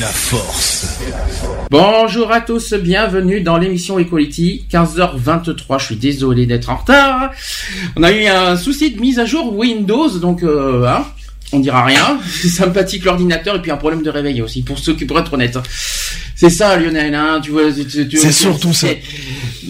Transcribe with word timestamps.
La 0.00 0.06
force. 0.06 0.98
Bonjour 1.70 2.32
à 2.32 2.40
tous, 2.40 2.72
bienvenue 2.74 3.40
dans 3.42 3.58
l'émission 3.58 3.98
Equality, 3.98 4.64
15h23, 4.72 5.78
je 5.78 5.84
suis 5.84 5.96
désolé 5.96 6.46
d'être 6.46 6.70
en 6.70 6.76
retard. 6.76 7.30
On 7.96 8.02
a 8.02 8.10
eu 8.10 8.26
un 8.26 8.56
souci 8.56 8.92
de 8.92 9.00
mise 9.00 9.18
à 9.18 9.26
jour 9.26 9.54
Windows, 9.56 10.08
donc 10.18 10.42
euh, 10.42 10.86
hein, 10.86 11.04
on 11.52 11.60
dira 11.60 11.84
rien. 11.84 12.18
C'est 12.42 12.48
sympathique 12.48 13.04
l'ordinateur 13.04 13.56
et 13.56 13.62
puis 13.62 13.70
un 13.70 13.76
problème 13.76 14.02
de 14.02 14.10
réveil 14.10 14.40
aussi, 14.42 14.62
pour 14.62 14.78
ceux 14.78 14.94
qui 14.94 15.04
pourraient 15.04 15.20
être 15.22 15.34
honnêtes. 15.34 15.58
C'est 16.34 16.50
ça 16.50 16.76
Lionel, 16.78 17.14
hein, 17.14 17.40
tu 17.42 17.50
vois. 17.50 17.70
tu- 17.70 18.08
tu- 18.08 18.16
C'est 18.16 18.32
surtout 18.32 18.72
ça. 18.72 18.88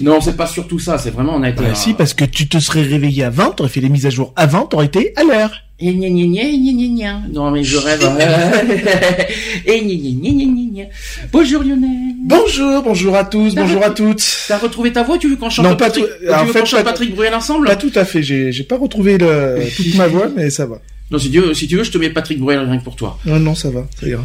Non, 0.00 0.20
c'est 0.20 0.36
pas 0.36 0.46
surtout 0.46 0.78
ça, 0.78 0.96
c'est 0.98 1.10
vraiment 1.10 1.34
on 1.34 1.42
a 1.42 1.48
été... 1.50 1.62
Bah, 1.62 1.74
si, 1.74 1.92
parce 1.94 2.14
que 2.14 2.24
tu 2.24 2.48
te 2.48 2.58
serais 2.58 2.82
réveillé 2.82 3.24
avant, 3.24 3.50
t'aurais 3.50 3.68
fait 3.68 3.80
les 3.80 3.88
mises 3.88 4.06
à 4.06 4.10
jour 4.10 4.32
avant, 4.36 4.66
t'aurais 4.66 4.86
été 4.86 5.12
à 5.16 5.24
l'heure. 5.24 5.50
Et 5.82 5.94
gna 5.94 6.08
gna 6.10 6.26
gna 6.26 6.42
gna 6.42 6.72
gna 6.72 6.88
gna. 6.94 7.22
Non 7.32 7.50
mais 7.50 7.64
je 7.64 7.78
rêve. 7.78 8.02
Et 9.66 9.80
gna 9.80 9.94
gna 9.94 10.30
gna 10.30 10.44
gna 10.44 10.70
gna. 10.74 10.84
Bonjour 11.32 11.62
Lionel. 11.62 11.88
Bonjour, 12.24 12.82
bonjour 12.82 13.16
à 13.16 13.24
tous, 13.24 13.54
bonjour 13.54 13.82
à 13.82 13.90
toutes. 13.90 14.22
T'as 14.48 14.58
retrouvé 14.58 14.92
ta 14.92 15.02
voix 15.02 15.16
Tu 15.16 15.28
veux 15.30 15.36
qu'on 15.36 15.48
chante 15.48 15.64
Non, 15.64 15.76
pas 15.76 15.86
Patrick, 15.86 16.04
tout- 16.04 16.10
tu 16.20 16.46
veux 16.46 16.52
qu'on 16.52 16.64
chante 16.66 16.84
pas- 16.84 16.90
Patrick 16.90 17.14
Bruel 17.14 17.34
ensemble 17.34 17.66
Pas 17.66 17.76
tout 17.76 17.92
à 17.94 18.04
fait, 18.04 18.22
j'ai 18.22 18.52
j'ai 18.52 18.64
pas 18.64 18.76
retrouvé 18.76 19.16
le, 19.16 19.58
toute 19.76 19.94
ma 19.94 20.06
voix, 20.06 20.28
mais 20.34 20.50
ça 20.50 20.66
va. 20.66 20.80
Non, 21.10 21.18
si 21.18 21.30
tu 21.30 21.40
veux, 21.40 21.54
si 21.54 21.66
tu 21.66 21.76
veux, 21.76 21.82
je 21.84 21.90
te 21.90 21.98
mets 21.98 22.10
Patrick 22.10 22.38
Bruel 22.38 22.58
rien 22.60 22.78
que 22.78 22.84
pour 22.84 22.96
toi. 22.96 23.18
Non, 23.24 23.40
non, 23.40 23.54
ça 23.54 23.70
va, 23.70 23.86
ça 23.98 24.06
ira. 24.06 24.24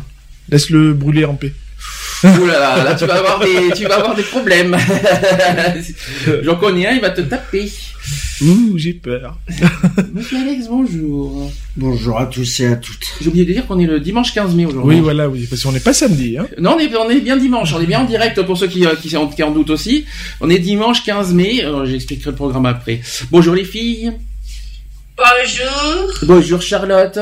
Laisse-le 0.49 0.93
brûler 0.93 1.23
en 1.25 1.35
paix. 1.35 1.53
Ouh 2.23 2.45
là 2.45 2.59
là, 2.59 2.83
là 2.83 2.95
tu 2.95 3.05
vas 3.05 3.15
avoir 3.15 3.39
des, 3.39 3.71
tu 3.75 3.85
vas 3.85 3.95
avoir 3.97 4.15
des 4.15 4.23
problèmes. 4.23 4.75
J'en 6.43 6.55
connais 6.55 6.87
un, 6.87 6.91
il 6.93 7.01
va 7.01 7.09
te 7.09 7.21
taper. 7.21 7.71
Ouh, 8.41 8.77
j'ai 8.77 8.93
peur. 8.93 9.37
Monsieur 10.13 10.37
Alex, 10.39 10.67
bonjour. 10.67 11.51
Bonjour 11.77 12.19
à 12.19 12.25
tous 12.25 12.59
et 12.59 12.67
à 12.67 12.75
toutes. 12.75 13.05
J'ai 13.21 13.27
oublié 13.27 13.45
de 13.45 13.53
dire 13.53 13.65
qu'on 13.65 13.79
est 13.79 13.85
le 13.85 13.99
dimanche 13.99 14.33
15 14.33 14.55
mai 14.55 14.65
aujourd'hui. 14.65 14.95
Oui, 14.95 15.01
voilà, 15.01 15.29
oui, 15.29 15.47
parce 15.49 15.63
qu'on 15.63 15.71
n'est 15.71 15.79
pas 15.79 15.93
samedi, 15.93 16.37
hein. 16.37 16.47
Non, 16.59 16.75
on 16.75 16.79
est, 16.79 16.93
on 16.95 17.09
est 17.09 17.21
bien 17.21 17.37
dimanche, 17.37 17.73
on 17.73 17.81
est 17.81 17.85
bien 17.85 18.01
en 18.01 18.05
direct 18.05 18.41
pour 18.43 18.57
ceux 18.57 18.67
qui, 18.67 18.85
euh, 18.85 18.95
qui, 18.95 19.09
qui 19.09 19.43
en 19.43 19.51
doutent 19.51 19.69
aussi. 19.69 20.05
On 20.41 20.49
est 20.49 20.59
dimanche 20.59 21.03
15 21.03 21.33
mai, 21.33 21.65
j'expliquerai 21.85 22.31
le 22.31 22.35
programme 22.35 22.65
après. 22.65 23.01
Bonjour 23.31 23.55
les 23.55 23.65
filles. 23.65 24.13
Bonjour. 25.17 26.13
Bonjour 26.23 26.61
Charlotte, 26.61 27.19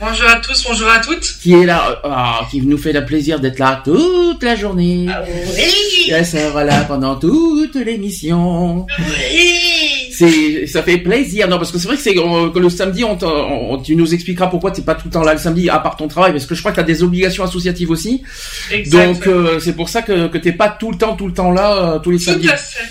Bonjour 0.00 0.28
à 0.28 0.36
tous, 0.36 0.64
bonjour 0.66 0.88
à 0.88 0.98
toutes. 1.00 1.36
qui 1.42 1.52
est 1.52 1.66
là, 1.66 1.90
euh, 1.90 2.08
ah, 2.10 2.40
qui 2.50 2.62
nous 2.62 2.78
fait 2.78 2.92
le 2.92 3.04
plaisir 3.04 3.38
d'être 3.38 3.58
là 3.58 3.82
toute 3.84 4.42
la 4.42 4.56
journée. 4.56 5.06
Ah 5.10 5.22
oui. 5.26 6.10
Elle 6.10 6.24
sera 6.24 6.64
là 6.64 6.84
pendant 6.84 7.16
toute 7.16 7.74
l'émission. 7.74 8.86
Oui. 8.98 10.08
C'est, 10.12 10.66
ça 10.66 10.82
fait 10.82 10.98
plaisir. 10.98 11.48
Non, 11.48 11.58
parce 11.58 11.70
que 11.70 11.78
c'est 11.78 11.86
vrai 11.86 11.96
que 11.96 12.02
c'est 12.02 12.14
que 12.14 12.58
le 12.58 12.70
samedi, 12.70 13.04
on, 13.04 13.16
te- 13.16 13.26
on- 13.26 13.78
tu 13.82 13.94
nous 13.94 14.14
expliqueras 14.14 14.46
pourquoi 14.46 14.70
t'es 14.70 14.80
pas 14.82 14.94
tout 14.94 15.06
le 15.08 15.10
temps 15.12 15.22
là 15.22 15.34
le 15.34 15.38
samedi, 15.38 15.68
à 15.68 15.78
part 15.78 15.96
ton 15.96 16.08
travail, 16.08 16.32
parce 16.32 16.46
que 16.46 16.54
je 16.54 16.60
crois 16.60 16.72
que 16.72 16.76
t'as 16.76 16.82
des 16.82 17.02
obligations 17.02 17.44
associatives 17.44 17.90
aussi. 17.90 18.22
Exact. 18.70 19.06
Donc 19.06 19.26
euh, 19.26 19.60
c'est 19.60 19.74
pour 19.74 19.90
ça 19.90 20.00
que 20.00 20.28
que 20.28 20.38
t'es 20.38 20.52
pas 20.52 20.70
tout 20.70 20.90
le 20.92 20.96
temps, 20.98 21.14
tout 21.14 21.26
le 21.26 21.34
temps 21.34 21.50
là, 21.52 21.76
euh, 21.94 21.98
tous 21.98 22.10
les 22.10 22.18
Tout 22.18 22.24
samedis. 22.24 22.48
à 22.48 22.56
fait. 22.56 22.84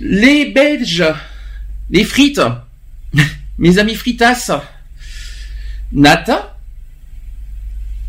Les 0.00 0.46
Belges, 0.46 1.04
les 1.90 2.04
frites, 2.04 2.40
mes 3.58 3.78
amis 3.78 3.94
fritas. 3.94 4.62
Nat, 5.92 6.24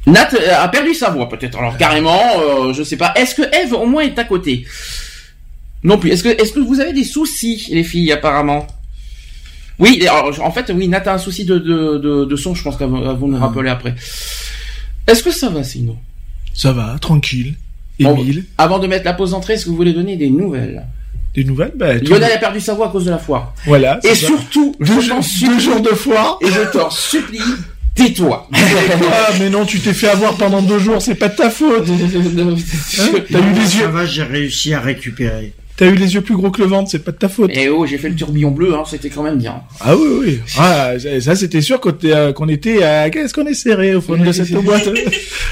Nat 0.08 0.30
euh, 0.34 0.64
a 0.64 0.68
perdu 0.68 0.94
sa 0.94 1.10
voix 1.10 1.28
peut-être. 1.30 1.58
Alors 1.58 1.78
carrément, 1.78 2.22
euh, 2.40 2.74
je 2.74 2.84
sais 2.84 2.98
pas. 2.98 3.14
Est-ce 3.16 3.36
que 3.36 3.42
Eve 3.56 3.74
au 3.74 3.86
moins 3.86 4.04
est 4.04 4.18
à 4.20 4.24
côté? 4.24 4.66
Non 5.84 5.98
plus. 5.98 6.12
Est-ce 6.12 6.24
que 6.24 6.30
est-ce 6.30 6.54
que 6.54 6.60
vous 6.60 6.80
avez 6.80 6.94
des 6.94 7.04
soucis 7.04 7.68
les 7.72 7.84
filles 7.84 8.12
apparemment? 8.12 8.68
Oui. 9.78 10.06
alors, 10.08 10.40
en 10.42 10.52
fait, 10.52 10.72
oui. 10.74 10.88
Nat 10.88 11.04
a 11.06 11.14
un 11.16 11.18
souci 11.18 11.46
de 11.46 11.58
de 11.58 11.98
de, 11.98 12.26
de 12.26 12.36
son. 12.36 12.56
Je 12.56 12.64
pense 12.64 12.78
qu'elle 12.78 12.90
va 12.90 13.14
vous 13.14 13.28
nous 13.28 13.38
rappeler 13.38 13.70
après. 13.70 13.96
Est-ce 15.08 15.24
que 15.24 15.32
ça 15.32 15.50
va 15.50 15.64
sinon 15.64 15.98
Ça 16.54 16.72
va, 16.72 16.98
tranquille. 17.00 17.56
Bon, 18.00 18.16
Émile, 18.18 18.46
Avant 18.58 18.80
de 18.80 18.88
mettre 18.88 19.06
la 19.06 19.14
pause 19.14 19.32
d'entrée, 19.32 19.54
est-ce 19.54 19.66
que 19.66 19.70
vous 19.70 19.76
voulez 19.76 19.94
donner 19.94 20.18
des 20.18 20.30
nouvelles? 20.30 20.86
Des 21.36 21.44
nouvelles? 21.44 21.74
Bah, 21.76 22.00
tout- 22.00 22.12
Lionel 22.12 22.32
a 22.32 22.38
perdu 22.38 22.60
sa 22.60 22.74
voix 22.74 22.88
à 22.88 22.90
cause 22.90 23.06
de 23.06 23.12
la 23.12 23.18
foire. 23.20 23.54
Voilà. 23.66 24.00
Et 24.04 24.10
ça. 24.10 24.28
surtout, 24.28 24.76
deux, 24.80 25.02
je 25.02 25.22
supplie, 25.22 25.48
deux 25.56 25.60
jours 25.60 25.82
de 25.82 25.90
foire. 25.90 26.38
et 26.42 26.48
je 26.48 26.62
t'en 26.72 26.90
supplie, 26.90 27.40
tais-toi. 27.96 28.48
Ah, 28.58 29.32
mais 29.40 29.50
non, 29.50 29.66
tu 29.66 29.80
t'es 29.80 29.94
fait 29.94 30.10
avoir 30.10 30.36
pendant 30.36 30.62
deux 30.62 30.80
jours, 30.80 31.02
c'est 31.02 31.16
pas 31.16 31.28
de 31.30 31.36
ta 31.36 31.50
faute. 31.50 31.88
Hein? 31.90 33.20
T'as 33.32 33.40
eu 33.40 33.54
les 33.54 33.66
Ça 33.66 33.78
yeux, 33.80 33.88
va, 33.88 34.06
j'ai 34.06 34.24
réussi 34.24 34.74
à 34.74 34.80
récupérer. 34.80 35.54
t'as 35.78 35.88
eu 35.88 35.96
les 35.96 36.14
yeux 36.14 36.22
plus 36.22 36.36
gros 36.36 36.52
que 36.52 36.62
le 36.62 36.68
ventre, 36.68 36.90
c'est 36.90 37.00
pas 37.04 37.12
de 37.12 37.18
ta 37.18 37.28
faute. 37.30 37.52
Et 37.54 37.68
oh, 37.70 37.86
j'ai 37.86 37.98
fait 37.98 38.08
le 38.10 38.16
tourbillon 38.16 38.52
bleu, 38.52 38.74
hein, 38.76 38.84
c'était 38.90 39.10
quand 39.10 39.24
même 39.24 39.38
bien. 39.38 39.56
Ah 39.82 39.96
oui, 39.96 40.08
oui. 40.22 40.40
Ah, 40.58 40.92
ça, 41.00 41.20
ça, 41.22 41.36
c'était 41.36 41.62
sûr 41.62 41.80
qu'on 41.82 41.90
était, 41.92 42.12
euh, 42.14 42.32
qu'on 42.34 42.48
était 42.48 42.82
à... 42.84 43.10
Qu'est-ce 43.10 43.34
qu'on 43.34 43.46
est 43.46 43.54
serré 43.54 43.94
au 43.96 44.02
fond 44.02 44.16
de 44.18 44.32
cette 44.32 44.52
boîte? 44.64 44.88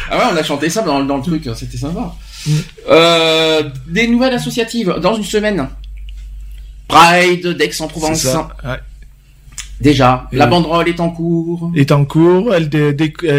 Ah 0.09 0.17
ouais, 0.17 0.23
on 0.33 0.37
a 0.37 0.43
chanté 0.43 0.69
ça 0.69 0.81
dans, 0.81 1.03
dans 1.03 1.17
le 1.17 1.23
truc, 1.23 1.45
hein, 1.47 1.53
c'était 1.57 1.77
sympa. 1.77 2.13
Euh, 2.89 3.63
des 3.87 4.07
nouvelles 4.07 4.33
associatives, 4.33 4.95
dans 5.01 5.15
une 5.15 5.23
semaine. 5.23 5.67
Pride 6.87 7.47
d'Aix-en-Provence. 7.47 8.25
Ouais. 8.25 8.75
Déjà, 9.81 10.27
Et 10.31 10.37
la 10.37 10.45
banderole 10.45 10.87
est 10.87 10.99
en 11.01 11.09
cours. 11.09 11.71
Est 11.75 11.91
en 11.91 12.05
cours, 12.05 12.53
elle, 12.53 12.69
de, 12.69 12.95
Va 12.95 13.33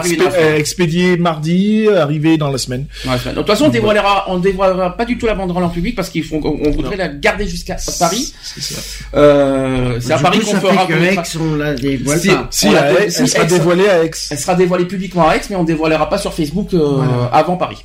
arriver 0.00 0.16
expé- 0.16 0.16
dans 0.18 0.24
la 0.24 0.30
semaine. 0.32 0.34
euh, 0.42 0.56
expédiée 0.56 1.16
mardi, 1.16 1.86
arrivée 1.88 2.38
dans 2.38 2.50
la 2.50 2.58
semaine. 2.58 2.86
Ouais, 3.06 3.12
de 3.26 3.36
toute 3.36 3.46
façon, 3.46 3.66
on 3.66 3.68
dévoilera, 3.68 4.24
on 4.28 4.38
dévoilera 4.38 4.96
pas 4.96 5.04
du 5.04 5.16
tout 5.16 5.26
la 5.26 5.34
banderole 5.34 5.62
en 5.62 5.68
public 5.68 5.94
parce 5.94 6.08
qu'il 6.08 6.24
faut, 6.24 6.40
on 6.42 6.70
voudrait 6.70 6.96
la 6.96 7.08
garder 7.08 7.46
jusqu'à 7.46 7.76
Paris. 8.00 8.32
C'est 8.42 8.60
ça. 8.62 8.80
Euh, 9.14 9.98
c'est 10.00 10.12
à 10.14 10.18
Paris 10.18 10.40
qu'on 10.40 10.56
fera. 10.56 10.86
fait 10.86 10.92
que 10.92 10.98
Aix, 11.04 11.18
on 11.40 11.54
la 11.56 11.74
dévoile 11.74 12.18
Si- 12.18 12.28
pas. 12.28 12.48
Si, 12.50 12.66
On 12.66 12.72
l'a 12.72 12.90
elle, 12.92 13.12
elle 13.16 13.28
sera 13.28 13.44
dévoilée 13.44 13.88
à 13.88 14.02
Aix. 14.04 14.10
Elle 14.30 14.38
sera 14.38 14.54
dévoilée 14.56 14.86
publiquement 14.86 15.28
à 15.28 15.36
Aix, 15.36 15.42
mais 15.50 15.56
on 15.56 15.64
dévoilera 15.64 16.08
pas 16.08 16.18
sur 16.18 16.34
Facebook 16.34 16.74
euh, 16.74 16.78
Voilà. 16.96 17.26
avant 17.32 17.56
Paris. 17.56 17.84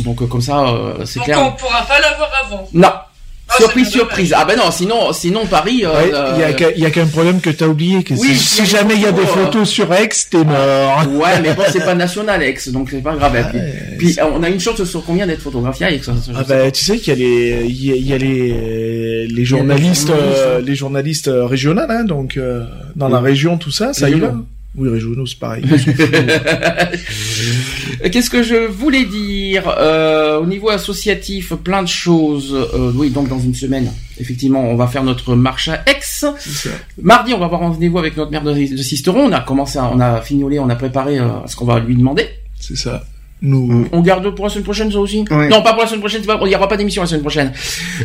Donc 0.00 0.22
euh, 0.22 0.26
comme 0.26 0.40
ça, 0.42 0.60
euh, 0.68 1.04
c'est 1.04 1.18
Donc 1.20 1.24
clair. 1.26 1.42
on 1.46 1.52
pourra 1.52 1.82
pas 1.82 2.00
l'avoir 2.00 2.30
avant. 2.44 2.68
Non. 2.72 2.88
Ah, 3.48 3.54
surprise, 3.58 3.88
surprise. 3.90 4.34
Ah 4.36 4.44
ben 4.44 4.56
non, 4.58 4.72
sinon, 4.72 5.12
sinon 5.12 5.46
Paris. 5.46 5.84
euh, 5.84 5.92
Ouais, 5.92 6.10
euh, 6.12 6.32
il 6.34 6.40
y 6.40 6.44
a 6.44 6.52
qu'un- 6.52 6.70
il 6.76 6.82
y 6.82 6.84
a 6.86 6.90
qu'un 6.90 7.06
problème 7.06 7.40
que 7.40 7.50
t'as 7.50 7.66
oublié, 7.68 8.02
que 8.02 8.14
Oui, 8.14 8.34
si, 8.36 8.62
il 8.62 8.66
jamais 8.66 8.94
il 8.96 9.02
y 9.02 9.06
a 9.06 9.12
des 9.12 9.20
photos, 9.20 9.36
euh. 9.36 9.44
photos 9.44 9.68
sur 9.68 9.92
Aix, 9.94 10.08
t'es 10.28 10.42
mort. 10.42 11.06
Ouais, 11.12 11.40
mais 11.40 11.54
bon, 11.54 11.62
c'est 11.72 11.84
pas 11.84 11.94
national 11.94 12.42
Aix, 12.42 12.56
donc 12.72 12.88
c'est 12.90 13.00
pas 13.02 13.14
grave. 13.14 13.36
Et 13.36 13.96
puis, 13.98 14.16
on 14.34 14.42
a 14.42 14.48
une 14.48 14.58
chance 14.58 14.82
sur 14.82 15.04
combien 15.04 15.28
d'être 15.28 15.42
photographié 15.42 15.86
à 15.86 15.92
Aix. 15.92 16.00
je 16.04 16.10
Ah 16.34 16.42
bah 16.42 16.56
pas. 16.64 16.70
tu 16.72 16.84
sais 16.84 16.98
qu'il 16.98 17.12
y 17.12 17.12
a 17.12 17.18
les 17.24 17.66
il 17.68 17.84
y 17.86 17.92
a, 17.92 17.94
il 17.94 18.08
y 18.08 18.12
a 18.14 18.18
les 18.18 19.26
les 19.28 19.44
journalistes 19.44 20.08
journalistes, 20.08 20.10
euh, 20.10 20.60
les 20.60 20.74
journalistes 20.74 21.28
euh, 21.28 21.46
régionaux 21.46 21.82
hein, 21.88 22.02
donc 22.02 22.36
euh, 22.38 22.64
dans 22.96 23.08
la 23.08 23.20
région 23.20 23.58
tout 23.58 23.70
ça 23.70 23.92
ça 23.92 24.10
y 24.10 24.14
va. 24.18 24.34
Oui 24.76 24.88
c'est 25.26 25.38
pareil. 25.38 25.64
Qu'est-ce 28.12 28.30
que 28.30 28.42
je 28.42 28.66
voulais 28.66 29.04
dire 29.04 29.68
euh, 29.78 30.38
au 30.38 30.46
niveau 30.46 30.68
associatif, 30.70 31.54
plein 31.54 31.82
de 31.82 31.88
choses. 31.88 32.54
Euh, 32.54 32.92
oui, 32.94 33.10
donc 33.10 33.28
dans 33.28 33.38
une 33.38 33.54
semaine, 33.54 33.90
effectivement, 34.18 34.62
on 34.68 34.76
va 34.76 34.86
faire 34.86 35.04
notre 35.04 35.34
marche 35.34 35.68
à 35.68 35.82
Aix. 35.86 36.00
Mardi, 37.02 37.34
on 37.34 37.38
va 37.38 37.46
avoir 37.46 37.60
rendez-vous 37.60 37.98
avec 37.98 38.16
notre 38.16 38.30
maire 38.30 38.42
de, 38.44 38.52
de 38.52 38.76
Sisteron. 38.82 39.24
On 39.26 39.32
a 39.32 39.40
commencé, 39.40 39.78
à- 39.78 39.90
on 39.92 40.00
a 40.00 40.20
fignolé, 40.20 40.58
on 40.58 40.68
a 40.68 40.76
préparé 40.76 41.18
euh, 41.18 41.28
ce 41.46 41.56
qu'on 41.56 41.64
va 41.64 41.80
lui 41.80 41.96
demander. 41.96 42.26
C'est 42.60 42.76
ça. 42.76 43.04
Nous 43.42 43.86
On 43.92 44.00
garde 44.00 44.34
pour 44.34 44.46
la 44.46 44.50
semaine 44.50 44.64
prochaine 44.64 44.90
ça 44.90 44.98
aussi 44.98 45.24
Ouais. 45.30 45.48
Non, 45.48 45.62
pas 45.62 45.72
pour 45.74 45.82
la 45.82 45.86
semaine 45.88 46.00
prochaine, 46.00 46.20
c'est 46.22 46.26
pas- 46.26 46.38
il 46.42 46.48
n'y 46.48 46.54
aura 46.56 46.68
pas 46.68 46.76
d'émission 46.76 47.02
la 47.02 47.06
semaine 47.08 47.20
prochaine. 47.22 47.52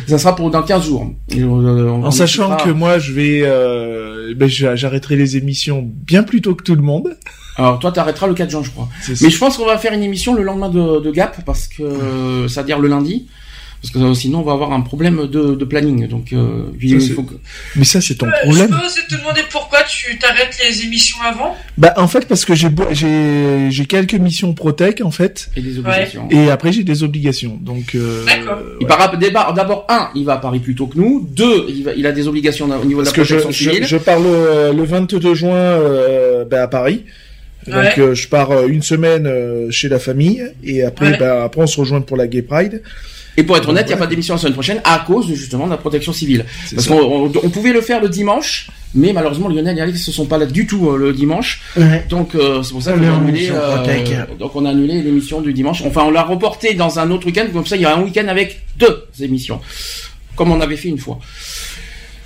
Ça 0.06 0.18
sera 0.18 0.36
pour 0.36 0.50
dans 0.50 0.62
15 0.62 0.84
jours. 0.84 1.06
Et, 1.30 1.40
euh, 1.40 1.46
on- 1.46 2.04
en 2.04 2.10
sachant 2.10 2.56
que 2.56 2.70
moi 2.70 2.98
je 2.98 3.12
vais 3.12 3.40
euh, 3.42 4.34
ben, 4.36 4.48
j'a- 4.48 4.76
j'arrêterai 4.76 5.16
les 5.16 5.36
émissions 5.38 5.88
bien 6.06 6.22
plus 6.22 6.40
tôt 6.42 6.54
que 6.54 6.62
tout 6.62 6.74
le 6.74 6.82
monde. 6.82 7.16
Alors 7.56 7.78
toi, 7.78 7.92
t'arrêteras 7.92 8.26
le 8.28 8.34
4 8.34 8.50
juin, 8.50 8.62
je 8.62 8.70
crois. 8.70 8.88
C'est 9.02 9.14
ça. 9.14 9.24
Mais 9.24 9.30
je 9.30 9.38
pense 9.38 9.56
qu'on 9.58 9.66
va 9.66 9.76
faire 9.76 9.92
une 9.92 10.02
émission 10.02 10.34
le 10.34 10.42
lendemain 10.42 10.70
de, 10.70 11.00
de 11.00 11.10
Gap, 11.10 11.44
parce 11.44 11.66
que, 11.68 11.82
euh, 11.82 12.48
c'est-à-dire 12.48 12.78
le 12.78 12.88
lundi. 12.88 13.26
Parce 13.82 13.92
que 13.94 14.14
sinon, 14.14 14.38
on 14.38 14.42
va 14.42 14.52
avoir 14.52 14.72
un 14.72 14.80
problème 14.80 15.26
de, 15.26 15.56
de 15.56 15.64
planning. 15.64 16.06
Donc, 16.06 16.32
euh, 16.32 16.66
il 16.80 17.00
Ça, 17.00 17.06
c'est- 17.08 17.12
faut 17.14 17.24
que... 17.24 17.34
Mais 17.74 17.84
ça, 17.84 18.00
c'est 18.00 18.14
ton 18.14 18.26
Euh, 18.28 18.30
problème. 18.44 18.68
Je 18.70 18.78
peux 18.78 18.86
aussi 18.86 19.00
te 19.08 19.16
demander 19.16 19.40
pourquoi 19.50 19.80
tu 19.82 20.16
t'arrêtes 20.18 20.56
les 20.64 20.84
émissions 20.84 21.16
avant 21.20 21.56
Bah, 21.76 21.92
en 21.96 22.06
fait, 22.06 22.28
parce 22.28 22.44
que 22.44 22.54
j'ai 22.54 22.68
beau- 22.68 22.86
j'ai 22.92 23.70
j'ai 23.70 23.86
quelques 23.86 24.14
missions 24.14 24.54
Protec, 24.54 25.00
en 25.02 25.10
fait, 25.10 25.50
Et 25.56 25.62
des 25.62 25.80
obligations. 25.80 26.28
et 26.30 26.48
après 26.48 26.72
j'ai 26.72 26.84
des 26.84 27.02
obligations. 27.02 27.58
Donc, 27.60 27.96
euh, 27.96 28.24
D'accord. 28.24 28.58
Il 28.80 28.86
part 28.86 29.18
d'abord, 29.52 29.84
un, 29.88 30.10
il 30.14 30.24
va 30.24 30.34
à 30.34 30.38
Paris 30.38 30.60
plus 30.60 30.76
tôt 30.76 30.86
que 30.86 30.96
nous. 30.96 31.26
Deux, 31.32 31.66
il, 31.68 31.82
va- 31.82 31.92
il 31.94 32.06
a 32.06 32.12
des 32.12 32.28
obligations 32.28 32.66
au 32.70 32.84
niveau 32.84 33.00
de 33.00 33.06
Parce 33.06 33.16
la 33.16 33.22
que 33.24 33.28
je, 33.28 33.34
protection 33.34 33.70
civile. 33.70 33.82
je, 33.82 33.88
je 33.88 33.96
pars 33.96 34.20
le, 34.20 34.72
le 34.76 34.84
22 34.84 35.34
juin 35.34 35.56
euh, 35.56 36.44
bah, 36.44 36.62
à 36.62 36.68
Paris. 36.68 37.02
Donc 37.66 37.74
Ouais. 37.76 37.94
euh, 37.98 38.14
je 38.14 38.28
pars 38.28 38.66
une 38.68 38.82
semaine 38.82 39.26
euh, 39.26 39.70
chez 39.72 39.88
la 39.88 39.98
famille 39.98 40.42
et 40.64 40.82
après 40.84 41.10
Ouais. 41.12 41.16
bah, 41.18 41.42
après 41.44 41.62
on 41.62 41.66
se 41.66 41.78
rejoint 41.80 42.00
pour 42.00 42.16
la 42.16 42.26
Gay 42.28 42.42
Pride. 42.42 42.82
Et 43.36 43.44
pour 43.44 43.56
être 43.56 43.68
honnête, 43.70 43.84
il 43.86 43.88
n'y 43.88 43.94
a 43.94 43.96
pas 43.98 44.06
d'émission 44.06 44.34
la 44.34 44.40
semaine 44.40 44.52
prochaine 44.52 44.80
à 44.84 44.98
cause 45.06 45.26
justement 45.32 45.64
de 45.66 45.70
la 45.70 45.78
protection 45.78 46.12
civile. 46.12 46.44
Parce 46.74 46.86
qu'on 46.86 47.00
on, 47.00 47.32
on 47.42 47.48
pouvait 47.50 47.72
le 47.72 47.80
faire 47.80 48.00
le 48.02 48.08
dimanche, 48.10 48.68
mais 48.94 49.12
malheureusement 49.14 49.48
Lionel 49.48 49.78
et 49.78 49.80
Alex 49.80 50.06
ne 50.08 50.12
sont 50.12 50.26
pas 50.26 50.36
là 50.36 50.44
du 50.46 50.66
tout 50.66 50.90
euh, 50.90 50.98
le 50.98 51.12
dimanche. 51.14 51.62
Ouais. 51.76 52.04
Donc 52.10 52.34
euh, 52.34 52.62
c'est 52.62 52.72
pour 52.72 52.82
ça 52.82 52.92
On 52.94 52.98
qu'on 52.98 53.06
a 53.06 53.16
annulé. 53.16 53.48
euh, 53.50 54.24
donc 54.38 54.54
on 54.54 54.64
a 54.66 54.70
annulé 54.70 55.00
l'émission 55.00 55.40
du 55.40 55.52
dimanche. 55.54 55.82
Enfin, 55.86 56.02
on 56.04 56.10
l'a 56.10 56.22
reporté 56.24 56.74
dans 56.74 56.98
un 56.98 57.10
autre 57.10 57.24
week-end. 57.26 57.46
Comme 57.52 57.66
ça, 57.66 57.76
il 57.76 57.82
y 57.82 57.86
a 57.86 57.96
un 57.96 58.02
week-end 58.02 58.28
avec 58.28 58.60
deux 58.76 59.04
émissions, 59.20 59.60
comme 60.36 60.50
on 60.50 60.60
avait 60.60 60.76
fait 60.76 60.88
une 60.88 60.98
fois. 60.98 61.18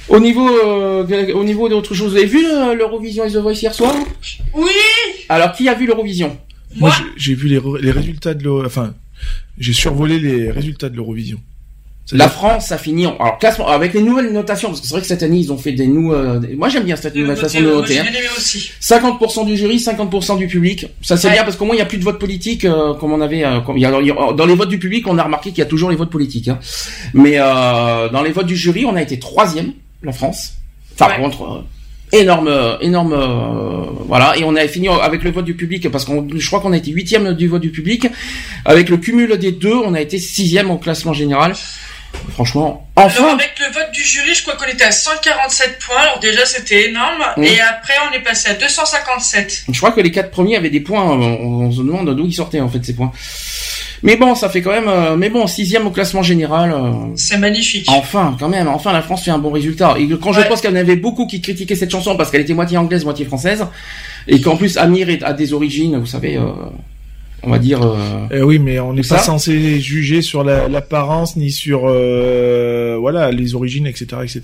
Au 0.09 0.21
niveau, 0.21 0.49
euh, 0.49 1.33
au 1.35 1.43
niveau 1.45 1.69
d'autres 1.69 1.95
choses, 1.95 2.13
vous 2.13 2.17
avez 2.17 2.27
vu 2.27 2.43
l'Eurovision 2.77 3.25
et 3.25 3.31
The 3.31 3.37
Voice 3.37 3.55
hier 3.61 3.75
soir? 3.75 3.95
Oui 4.55 4.71
Alors, 5.29 5.53
qui 5.53 5.69
a 5.69 5.75
vu 5.75 5.87
l'Eurovision? 5.87 6.37
Moi 6.77 6.91
Moi 6.91 7.09
j'ai- 7.17 7.35
vu 7.35 7.49
les, 7.49 7.91
résultats 7.91 8.35
de 8.35 8.45
l'Euro- 8.45 8.65
enfin 8.67 8.93
j'ai 9.59 9.73
survolé 9.73 10.19
les 10.19 10.51
résultats 10.51 10.89
de 10.89 10.97
l'Eurovision. 10.97 11.39
La 12.13 12.29
France 12.29 12.71
a 12.71 12.79
fini, 12.79 13.05
en- 13.05 13.17
alors 13.19 13.37
classement 13.39 13.67
avec 13.67 13.93
les 13.93 14.01
nouvelles 14.01 14.33
notations, 14.33 14.69
parce 14.69 14.81
que 14.81 14.87
c'est 14.87 14.93
vrai 14.95 15.01
que 15.01 15.09
cette 15.09 15.25
année 15.25 15.39
ils 15.39 15.53
ont 15.53 15.59
fait 15.59 15.73
des 15.73 15.89
nous. 15.89 16.13
euh, 16.13 16.41
moi 16.57 16.69
j'aime 16.69 16.85
bien 16.85 16.95
cette 16.95 17.17
nouvelle 17.17 17.37
façon 17.37 17.59
de 17.61 17.65
Moi, 17.67 17.75
noter. 17.81 17.99
hein. 17.99 18.03
bien 18.05 18.13
aimé 18.13 18.29
aussi. 18.37 18.71
50% 18.81 19.45
du 19.45 19.57
jury, 19.57 19.79
50% 19.81 20.37
du 20.39 20.47
public. 20.47 20.87
Ça 21.03 21.17
c'est 21.17 21.27
Ouais. 21.27 21.33
bien 21.35 21.43
parce 21.43 21.57
qu'au 21.57 21.65
moins 21.65 21.75
il 21.75 21.79
y 21.81 21.83
a 21.83 21.87
plus 21.87 21.99
de 21.99 22.05
votes 22.05 22.21
politiques 22.21 22.65
euh, 22.65 22.95
comme 22.95 23.13
on 23.13 23.21
avait. 23.21 23.45
euh, 23.45 23.59
comme- 23.61 23.77
il 23.77 23.81
y 23.81 23.87
a- 23.87 24.01
il 24.01 24.07
y 24.07 24.11
a- 24.13 24.33
dans 24.35 24.47
les 24.47 24.55
votes 24.55 24.69
du 24.69 24.79
public, 24.79 25.05
on 25.09 25.19
a 25.19 25.25
remarqué 25.25 25.51
qu'il 25.51 25.59
y 25.59 25.63
a 25.63 25.67
toujours 25.67 25.91
les 25.91 25.97
votes 25.97 26.11
politiques. 26.11 26.47
hein. 26.47 26.61
Mais 27.13 27.39
euh, 27.41 28.09
dans 28.11 28.23
les 28.23 28.31
votes 28.31 28.47
du 28.47 28.57
jury, 28.57 28.85
on 28.85 28.95
a 28.95 29.03
été 29.03 29.19
troisième, 29.19 29.73
la 30.05 30.13
France. 30.13 30.53
Enfin 30.95 31.11
Ouais. 31.11 31.17
contre. 31.21 31.65
Énorme, 32.13 32.79
énorme, 32.81 33.13
euh, 33.15 33.91
voilà, 34.07 34.37
et 34.37 34.45
on 34.45 34.55
a 34.55 34.67
fini 34.69 34.89
avec 34.89 35.25
le 35.25 35.33
vote 35.33 35.45
du 35.45 35.55
public 35.55 35.91
parce 35.91 36.05
qu'on, 36.05 36.27
je 36.33 36.47
crois 36.47 36.61
qu'on 36.61 36.73
a 36.73 36.77
été 36.77 36.93
huitième 36.93 37.33
du 37.35 37.49
vote 37.49 37.63
du 37.63 37.71
public. 37.71 38.07
Avec 38.65 38.89
le 38.89 38.97
cumul 38.97 39.37
des 39.39 39.53
deux, 39.53 39.75
on 39.75 39.93
a 39.93 40.01
été 40.01 40.19
sixième 40.19 40.71
au 40.71 40.79
classement 40.79 41.13
général. 41.13 41.55
Franchement, 42.33 42.89
Alors 42.97 43.11
enfin, 43.11 43.35
avec 43.35 43.55
le 43.59 43.73
vote 43.73 43.91
du 43.93 44.03
jury, 44.03 44.35
je 44.35 44.43
crois 44.43 44.55
qu'on 44.57 44.67
était 44.73 44.85
à 44.85 44.93
147 44.93 45.79
points, 45.81 45.97
alors 46.01 46.19
déjà 46.21 46.47
c'était 46.47 46.89
énorme. 46.89 47.23
Oui. 47.37 47.49
Et 47.49 47.61
après 47.61 47.93
on 48.11 48.15
est 48.15 48.23
passé 48.23 48.51
à 48.51 48.55
257. 48.55 49.65
Je 49.71 49.77
crois 49.79 49.91
que 49.91 50.01
les 50.01 50.11
quatre 50.11 50.31
premiers 50.31 50.57
avaient 50.57 50.71
des 50.71 50.81
points. 50.81 51.03
On, 51.03 51.67
on 51.67 51.71
se 51.71 51.79
demande 51.79 52.15
d'où 52.17 52.27
ils 52.27 52.33
sortaient 52.33 52.61
en 52.61 52.69
fait 52.69 52.83
ces 52.85 52.95
points. 52.95 53.13
Mais 54.03 54.17
bon, 54.17 54.35
ça 54.35 54.49
fait 54.49 54.63
quand 54.63 54.71
même. 54.71 54.89
euh, 54.89 55.17
mais 55.17 55.31
bon, 55.31 55.47
sixième 55.47 55.87
au 55.87 55.91
classement 55.91 56.23
général. 56.23 56.73
euh, 56.73 56.93
C'est 57.17 57.39
magnifique. 57.39 57.87
enfin, 57.91 58.37
quand 58.39 58.49
même. 58.49 58.69
Enfin, 58.69 58.93
la 58.93 59.03
France 59.03 59.25
fait 59.25 59.31
un 59.31 59.39
bon 59.39 59.51
résultat. 59.51 59.95
Et 59.99 60.09
quand 60.21 60.33
je 60.33 60.43
pense 60.43 60.61
qu'il 60.61 60.71
y 60.71 60.73
en 60.73 60.77
avait 60.77 60.97
beaucoup 60.97 61.27
qui 61.27 61.41
critiquaient 61.41 61.75
cette 61.77 61.91
chanson 61.91 62.17
parce 62.17 62.31
qu'elle 62.31 62.43
était 62.43 62.55
moitié 62.55 62.77
anglaise, 62.79 63.05
moitié 63.05 63.25
française, 63.25 63.65
et 64.29 64.41
qu'en 64.41 64.57
plus 64.57 64.77
Amir 64.77 65.09
a 65.23 65.33
des 65.33 65.53
origines, 65.53 65.99
vous 65.99 66.07
savez, 66.07 66.37
euh, 66.37 66.43
on 67.47 67.51
va 67.51 67.59
dire. 67.59 67.81
euh, 67.83 67.97
Eh 68.31 68.43
oui, 68.43 68.59
mais 68.59 68.79
on 68.81 68.93
n'est 68.93 69.03
pas 69.03 69.19
censé 69.19 69.81
juger 69.81 70.21
sur 70.21 70.45
la- 70.45 70.69
l'apparence 70.69 71.37
ni 71.37 71.51
sur 71.51 71.83
euh, 71.87 72.97
voilà 73.01 73.31
les 73.31 73.55
origines, 73.55 73.87
etc., 73.87 74.07
etc. 74.25 74.43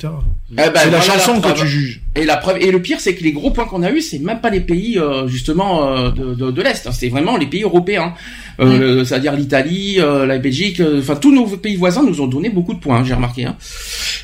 eh 0.52 0.54
ben, 0.56 0.70
c'est 0.76 0.90
la 0.90 1.00
chanson 1.00 1.40
que 1.40 1.52
tu 1.52 1.66
juges. 1.66 2.00
Et 2.14 2.25
la 2.25 2.37
preuve, 2.37 2.58
et 2.60 2.70
le 2.70 2.81
pire, 2.81 3.00
c'est 3.00 3.14
que 3.14 3.22
les 3.25 3.32
gros 3.32 3.50
points 3.50 3.64
qu'on 3.66 3.82
a 3.82 3.90
eu, 3.90 4.00
c'est 4.00 4.19
même 4.19 4.40
pas 4.40 4.50
les 4.50 4.60
pays 4.60 4.99
euh, 4.99 5.26
justement 5.28 5.87
euh, 5.96 6.10
de, 6.10 6.34
de, 6.34 6.50
de 6.50 6.62
l'est, 6.62 6.87
hein. 6.87 6.93
c'est 6.93 7.08
vraiment 7.08 7.37
les 7.37 7.46
pays 7.46 7.62
européens, 7.62 8.14
euh, 8.60 9.04
c'est-à-dire 9.04 9.32
l'Italie, 9.34 9.96
euh, 9.99 10.25
la 10.26 10.38
Belgique, 10.38 10.81
euh, 10.81 11.00
enfin 11.00 11.16
tous 11.16 11.32
nos 11.34 11.46
pays 11.56 11.76
voisins 11.76 12.02
nous 12.02 12.20
ont 12.20 12.26
donné 12.26 12.49
beaucoup 12.50 12.75
de 12.75 12.78
points, 12.81 12.99
hein, 12.99 13.04
j'ai 13.04 13.14
remarqué. 13.14 13.44
Hein. 13.46 13.56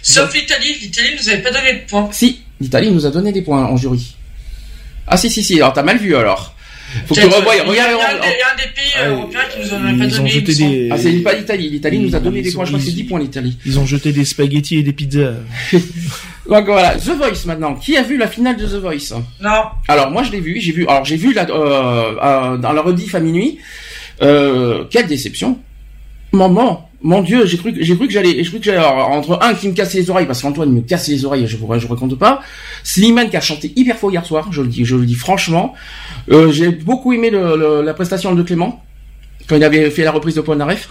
Sauf 0.03 0.33
l'Italie, 0.35 0.75
l'Italie 0.81 1.09
nous 1.21 1.29
avait 1.29 1.43
pas 1.43 1.51
donné 1.51 1.73
de 1.81 1.89
points. 1.89 2.09
Si, 2.13 2.41
l'Italie 2.61 2.91
nous 2.91 3.07
a 3.07 3.11
donné 3.11 3.33
des 3.33 3.43
points 3.43 3.65
en 3.65 3.77
jury. 3.77 4.15
Ah 5.07 5.17
si 5.17 5.31
si 5.31 5.43
si, 5.43 5.57
alors 5.57 5.73
t'as 5.73 5.83
mal 5.83 5.97
vu 5.99 6.15
alors. 6.15 6.55
Faut 7.07 7.15
que 7.15 7.21
tu 7.21 7.27
revoies, 7.27 7.55
il 7.57 7.59
y 7.59 7.61
a- 7.61 7.65
un 7.65 7.67
des- 7.67 7.73
il 7.73 7.77
y 7.77 7.81
a 7.81 7.85
un 7.89 8.57
des 8.57 8.73
pays 8.75 8.93
Ouais, 8.99 9.09
européens 9.09 9.41
qui 9.53 9.61
nous 9.61 9.75
en 9.75 9.77
a 9.85 9.89
pas 9.99 10.05
Ils 10.05 10.15
ont 10.15 10.17
donné. 10.19 10.29
jeté 10.31 10.55
des 10.55 10.89
Ah 10.91 10.97
c'est 10.99 11.13
pas 11.21 11.35
l'Italie, 11.35 11.69
l'Italie 11.71 11.99
nous 12.01 12.15
a 12.17 12.21
donné 12.21 12.41
des 12.43 12.51
points, 12.53 12.65
je 12.65 12.71
crois 12.71 12.79
que 12.79 12.85
c'est 12.85 12.93
ils- 12.93 12.97
10 12.97 13.05
points 13.05 13.21
l'Italie. 13.21 13.59
ils 13.67 13.79
ont 13.79 13.85
jeté 13.87 14.13
des 14.13 14.25
spaghettis 14.25 14.79
et 14.79 14.83
des 14.83 14.93
pizzas. 14.93 15.35
Donc 16.49 16.65
voilà, 16.67 16.95
The 16.97 17.11
Voice 17.11 17.45
maintenant. 17.47 17.75
Qui 17.75 17.97
a 17.99 18.03
vu 18.03 18.17
la 18.17 18.27
finale 18.27 18.57
de 18.57 18.65
The 18.67 18.81
Voice? 18.81 19.13
Non. 19.41 19.65
Alors 19.87 20.11
moi 20.11 20.23
je 20.23 20.33
l'ai 20.33 20.41
vu, 20.41 20.59
j'ai 20.61 20.73
vu, 20.73 20.87
alors 20.89 21.05
j'ai 21.05 21.17
vu 21.17 21.35
la, 21.35 21.43
euh, 21.51 22.15
euh, 22.23 22.57
dans 22.57 22.73
la 22.73 22.81
rediff 22.81 23.15
à 23.15 23.21
minuit. 23.21 23.59
Euh, 24.23 24.85
quelle 24.91 25.07
déception. 25.07 25.59
Maman, 26.33 26.88
mon 27.03 27.23
Dieu, 27.23 27.47
j'ai 27.47 27.57
cru, 27.59 27.73
que- 27.73 27.83
j'allais, 28.11 28.43
j'ai 28.43 28.51
cru 28.51 28.59
que 28.59 28.65
j'allais 28.65 28.85
entre 28.85 29.39
un 29.43 29.55
qui 29.55 29.69
me 29.69 29.73
cassait 29.73 29.99
les 29.99 30.11
oreilles 30.11 30.27
parce 30.27 30.43
qu'Antoine 30.43 30.71
me 30.73 30.81
casse 30.81 31.09
les 31.09 31.25
oreilles, 31.25 31.47
je 31.47 31.57
vous, 31.57 31.69
je 31.79 31.87
vous 31.87 31.95
raconte 31.95 32.19
pas. 32.19 32.41
Slimane 32.83 33.31
qui 33.31 33.37
a 33.37 33.41
chanté 33.41 33.73
hyper 33.77 33.97
faux 33.97 34.11
hier 34.11 34.25
soir, 34.27 34.49
je 34.51 34.63
le 34.63 34.69
dis, 34.69 34.85
je 34.85 34.97
le 34.97 35.07
dis 35.07 35.15
franchement. 35.15 35.75
Euh, 36.31 36.51
j'ai 36.51 36.71
beaucoup 36.71 37.13
aimé 37.13 37.31
la 37.31 37.95
prestation 37.95 38.35
de 38.35 38.43
Clément 38.43 38.83
quand 39.49 39.57
il 39.57 39.65
avait 39.65 39.91
fait 39.91 40.03
la 40.05 40.11
reprise 40.11 40.35
de 40.35 40.41
Polnareff. 40.41 40.89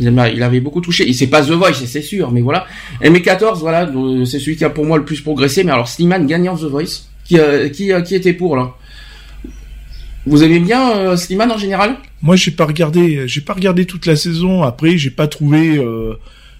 Il, 0.00 0.06
il 0.34 0.42
avait 0.42 0.58
beaucoup 0.58 0.80
touché. 0.80 1.08
Et 1.08 1.12
c'est 1.12 1.28
pas 1.28 1.40
The 1.42 1.50
Voice, 1.50 1.74
c'est 1.86 2.02
sûr, 2.02 2.32
mais 2.32 2.40
voilà. 2.40 2.66
ME14, 3.00 3.60
voilà, 3.60 3.88
euh, 3.88 4.24
c'est 4.24 4.40
celui 4.40 4.56
qui 4.56 4.64
a 4.64 4.70
pour 4.70 4.84
moi 4.84 4.98
le 4.98 5.04
plus 5.04 5.20
progressé. 5.20 5.62
Mais 5.62 5.70
alors 5.70 5.86
Slimane 5.86 6.26
gagnant 6.26 6.56
The 6.56 6.64
Voice, 6.64 7.04
qui, 7.24 7.38
euh, 7.38 7.68
qui, 7.68 7.92
euh, 7.92 8.00
qui 8.00 8.16
était 8.16 8.32
pour 8.32 8.56
là? 8.56 8.72
Vous 10.26 10.42
aimez 10.42 10.58
bien 10.58 11.16
Slimane 11.16 11.52
en 11.52 11.58
général? 11.58 11.96
Moi, 12.24 12.34
j'ai 12.36 12.50
pas 12.50 12.64
regardé, 12.66 13.28
j'ai 13.28 13.40
pas 13.42 13.52
regardé 13.52 13.84
toute 13.84 14.06
la 14.06 14.16
saison. 14.16 14.62
Après, 14.62 14.96
j'ai 14.98 15.10
pas 15.10 15.28
trouvé. 15.28 15.76
euh, 15.78 16.14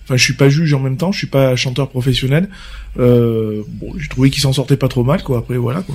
Enfin, 0.04 0.16
je 0.18 0.22
suis 0.22 0.34
pas 0.34 0.50
juge 0.50 0.74
en 0.74 0.80
même 0.80 0.98
temps. 0.98 1.10
Je 1.12 1.16
suis 1.18 1.26
pas 1.26 1.56
chanteur 1.56 1.88
professionnel. 1.88 2.50
Euh, 2.98 3.62
bon, 3.80 3.94
j'ai 3.96 4.08
trouvé 4.08 4.28
qu'il 4.28 4.42
s'en 4.42 4.52
sortait 4.52 4.76
pas 4.76 4.88
trop 4.88 5.02
mal, 5.02 5.22
quoi. 5.22 5.38
Après, 5.38 5.56
voilà, 5.56 5.80
quoi. 5.80 5.94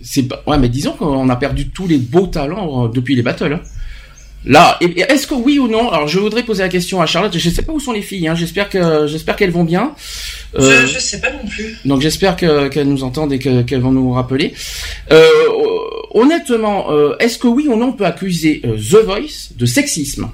C'est 0.00 0.22
pas... 0.28 0.40
ouais, 0.46 0.56
mais 0.58 0.68
disons 0.68 0.92
qu'on 0.92 1.28
a 1.28 1.34
perdu 1.34 1.68
tous 1.70 1.88
les 1.88 1.98
beaux 1.98 2.28
talents 2.28 2.84
euh, 2.84 2.88
depuis 2.88 3.16
les 3.16 3.22
battles. 3.22 3.52
hein. 3.54 3.60
Là, 4.46 4.78
est-ce 4.80 5.26
que 5.26 5.34
oui 5.34 5.58
ou 5.58 5.68
non 5.68 5.90
Alors, 5.90 6.06
je 6.06 6.18
voudrais 6.18 6.42
poser 6.42 6.62
la 6.62 6.68
question 6.68 7.00
à 7.00 7.06
Charlotte. 7.06 7.36
Je 7.36 7.48
sais 7.50 7.62
pas 7.62 7.72
où 7.72 7.80
sont 7.80 7.92
les 7.92 8.02
filles. 8.02 8.28
Hein. 8.28 8.34
J'espère 8.34 8.68
que 8.68 9.06
j'espère 9.06 9.36
qu'elles 9.36 9.50
vont 9.50 9.64
bien. 9.64 9.94
Euh, 10.58 10.82
Je, 10.86 10.94
je 10.94 10.98
sais 10.98 11.18
pas 11.20 11.30
non 11.30 11.48
plus. 11.48 11.78
Donc 11.86 12.02
j'espère 12.02 12.36
que- 12.36 12.68
qu'elles 12.68 12.88
nous 12.88 13.04
entendent 13.04 13.32
et 13.32 13.38
que- 13.38 13.62
qu'elles 13.62 13.80
vont 13.80 13.92
nous 13.92 14.12
rappeler. 14.12 14.52
Euh, 15.12 15.26
honnêtement, 16.10 16.90
euh, 16.92 17.16
est-ce 17.20 17.38
que 17.38 17.46
oui 17.48 17.68
ou 17.68 17.76
non 17.76 17.86
on 17.88 17.92
peut 17.94 18.04
accuser 18.04 18.60
euh, 18.66 18.76
The 18.76 19.04
Voice 19.06 19.54
de 19.56 19.64
sexisme? 19.64 20.28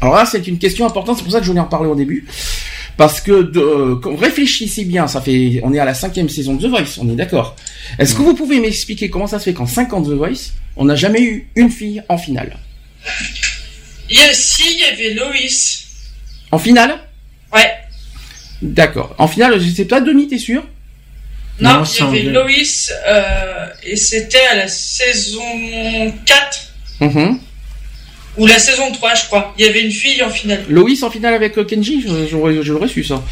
Alors 0.00 0.14
là, 0.16 0.24
c'est 0.26 0.46
une 0.48 0.58
question 0.58 0.86
importante. 0.86 1.18
C'est 1.18 1.22
pour 1.24 1.32
ça 1.32 1.38
que 1.38 1.44
je 1.44 1.50
voulais 1.50 1.60
en 1.60 1.66
parler 1.66 1.88
au 1.88 1.94
début. 1.94 2.26
Parce 2.96 3.20
que 3.20 3.42
de, 3.42 3.60
euh, 3.60 3.94
quand- 3.96 4.16
réfléchissez 4.16 4.84
bien, 4.84 5.06
ça 5.06 5.20
fait, 5.20 5.60
on 5.64 5.72
est 5.72 5.78
à 5.78 5.84
la 5.84 5.94
cinquième 5.94 6.28
saison 6.28 6.54
de 6.54 6.66
The 6.66 6.70
Voice, 6.70 6.98
on 7.00 7.08
est 7.10 7.14
d'accord. 7.14 7.56
Est-ce 7.98 8.14
que 8.14 8.22
vous 8.22 8.34
pouvez 8.34 8.60
m'expliquer 8.60 9.08
comment 9.10 9.26
ça 9.26 9.38
se 9.38 9.44
fait 9.44 9.54
qu'en 9.54 9.66
5 9.66 9.92
ans 9.94 10.00
de 10.00 10.12
The 10.12 10.16
Voice, 10.16 10.52
on 10.76 10.84
n'a 10.84 10.96
jamais 10.96 11.20
eu 11.22 11.48
une 11.56 11.70
fille 11.70 12.02
en 12.08 12.18
finale 12.18 12.56
Il 14.10 14.16
y 14.16 14.20
a, 14.20 14.32
si, 14.32 14.62
il 14.74 14.80
y 14.80 14.84
avait 14.84 15.14
Loïs. 15.14 15.84
En 16.50 16.58
finale? 16.58 16.98
Ouais. 17.52 17.72
D'accord. 18.60 19.14
En 19.18 19.26
finale, 19.28 19.60
c'est 19.74 19.86
pas 19.86 20.00
demi, 20.00 20.28
t'es 20.28 20.38
sûr? 20.38 20.62
Non, 21.60 21.78
Non, 21.80 21.84
il 21.84 21.98
y 21.98 22.02
avait. 22.02 22.22
Loïs, 22.30 22.92
euh, 23.06 23.66
et 23.84 23.96
c'était 23.96 24.44
à 24.50 24.54
la 24.56 24.68
saison 24.68 25.42
4, 26.24 26.60
Mhm. 27.00 27.38
ou 28.38 28.46
la 28.46 28.58
saison 28.58 28.90
3, 28.92 29.14
je 29.14 29.24
crois. 29.26 29.54
Il 29.58 29.66
y 29.66 29.68
avait 29.68 29.82
une 29.82 29.92
fille 29.92 30.22
en 30.22 30.30
finale. 30.30 30.64
Loïs 30.68 31.02
en 31.02 31.10
finale 31.10 31.34
avec 31.34 31.58
euh, 31.58 31.64
Kenji, 31.64 32.02
je- 32.02 32.36
l'aurais 32.72 32.88
su 32.88 33.04
ça. 33.04 33.22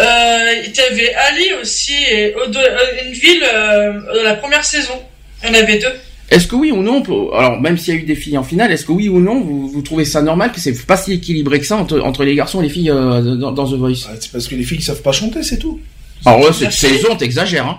Euh, 0.00 0.62
il 0.66 0.74
y 0.74 0.80
avait 0.80 1.14
Ali 1.14 1.52
aussi, 1.60 1.94
et 1.94 2.34
Odo- 2.34 2.58
euh, 2.58 3.04
une 3.06 3.12
ville 3.12 3.42
euh, 3.44 3.92
de 4.14 4.20
la 4.24 4.34
première 4.34 4.64
saison. 4.64 5.02
Il 5.42 5.48
y 5.48 5.52
en 5.52 5.54
avait 5.54 5.78
deux. 5.78 5.92
Est-ce 6.30 6.48
que 6.48 6.56
oui 6.56 6.72
ou 6.72 6.82
non, 6.82 7.02
alors 7.34 7.60
même 7.60 7.78
s'il 7.78 7.94
y 7.94 7.96
a 7.96 8.00
eu 8.00 8.04
des 8.04 8.16
filles 8.16 8.36
en 8.36 8.42
finale, 8.42 8.72
est-ce 8.72 8.84
que 8.84 8.90
oui 8.92 9.08
ou 9.08 9.20
non, 9.20 9.40
vous, 9.40 9.68
vous 9.68 9.82
trouvez 9.82 10.04
ça 10.04 10.22
normal 10.22 10.50
que 10.50 10.60
c'est 10.60 10.84
pas 10.84 10.96
si 10.96 11.12
équilibré 11.12 11.60
que 11.60 11.66
ça 11.66 11.76
entre, 11.76 12.00
entre 12.00 12.24
les 12.24 12.34
garçons 12.34 12.60
et 12.60 12.64
les 12.64 12.68
filles 12.68 12.90
euh, 12.90 13.36
dans, 13.36 13.52
dans 13.52 13.66
The 13.70 13.74
Voice? 13.74 14.08
C'est 14.20 14.32
parce 14.32 14.48
que 14.48 14.56
les 14.56 14.64
filles 14.64 14.82
savent 14.82 15.02
pas 15.02 15.12
chanter, 15.12 15.42
c'est 15.44 15.58
tout. 15.58 15.78
Alors 16.24 16.40
ouais, 16.40 16.52
cette 16.52 16.62
Merci. 16.62 16.86
saison, 16.88 17.14
t'exagères. 17.16 17.66
Hein. 17.66 17.78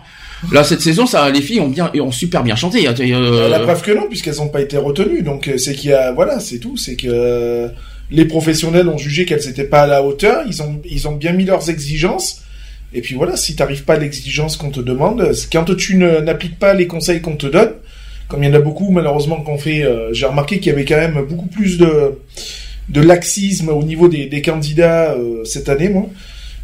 Là, 0.54 0.64
cette 0.64 0.80
saison, 0.82 1.06
ça, 1.06 1.30
les 1.30 1.42
filles 1.42 1.60
ont 1.60 1.68
bien, 1.68 1.92
ont 2.00 2.12
super 2.12 2.44
bien 2.44 2.56
chanté. 2.56 2.88
hein, 2.88 2.94
euh, 3.02 3.50
La 3.50 3.60
preuve 3.60 3.82
que 3.82 3.92
non, 3.92 4.08
puisqu'elles 4.08 4.40
ont 4.42 4.48
pas 4.50 4.62
été 4.62 4.78
retenues. 4.78 5.24
Donc, 5.24 5.48
euh, 5.50 5.58
c'est 5.58 5.74
qu'il 5.74 5.90
y 5.90 5.94
a, 5.94 6.14
voilà, 6.14 6.40
c'est 6.40 6.60
tout. 6.60 6.78
C'est 6.78 6.96
que 6.96 7.08
euh, 7.10 7.68
les 8.12 8.24
professionnels 8.26 8.88
ont 8.88 8.98
jugé 9.00 9.26
qu'elles 9.26 9.46
n'étaient 9.46 9.66
pas 9.66 9.82
à 9.82 9.88
la 9.88 10.04
hauteur. 10.04 10.44
Ils 10.48 10.62
ont, 10.62 10.80
ils 10.90 11.08
ont 11.08 11.16
bien 11.16 11.34
mis 11.34 11.44
leurs 11.44 11.70
exigences. 11.70 12.44
Et 12.94 13.02
puis 13.02 13.16
voilà, 13.16 13.36
si 13.36 13.56
t'arrives 13.56 13.84
pas 13.84 13.96
à 13.96 13.98
l'exigence 13.98 14.56
qu'on 14.56 14.70
te 14.70 14.80
demande, 14.80 15.30
quand 15.52 15.76
tu 15.76 15.96
ne- 15.98 16.20
n'appliques 16.22 16.60
pas 16.60 16.74
les 16.74 16.88
conseils 16.88 17.20
qu'on 17.20 17.36
te 17.36 17.48
donne, 17.48 17.72
comme 18.28 18.44
il 18.44 18.50
y 18.50 18.52
en 18.52 18.56
a 18.56 18.60
beaucoup 18.60 18.90
malheureusement 18.92 19.42
qu'on 19.42 19.58
fait, 19.58 19.84
euh, 19.84 20.14
j'ai 20.14 20.26
remarqué 20.26 20.60
qu'il 20.60 20.68
y 20.72 20.76
avait 20.76 20.86
quand 20.86 20.98
même 20.98 21.24
beaucoup 21.28 21.48
plus 21.48 21.78
de 21.78 22.20
de 22.90 23.02
laxisme 23.02 23.68
au 23.70 23.84
niveau 23.84 24.08
des, 24.08 24.28
des 24.28 24.42
candidats 24.42 25.12
euh, 25.14 25.44
cette 25.44 25.68
année, 25.68 25.90
moi. 25.90 26.08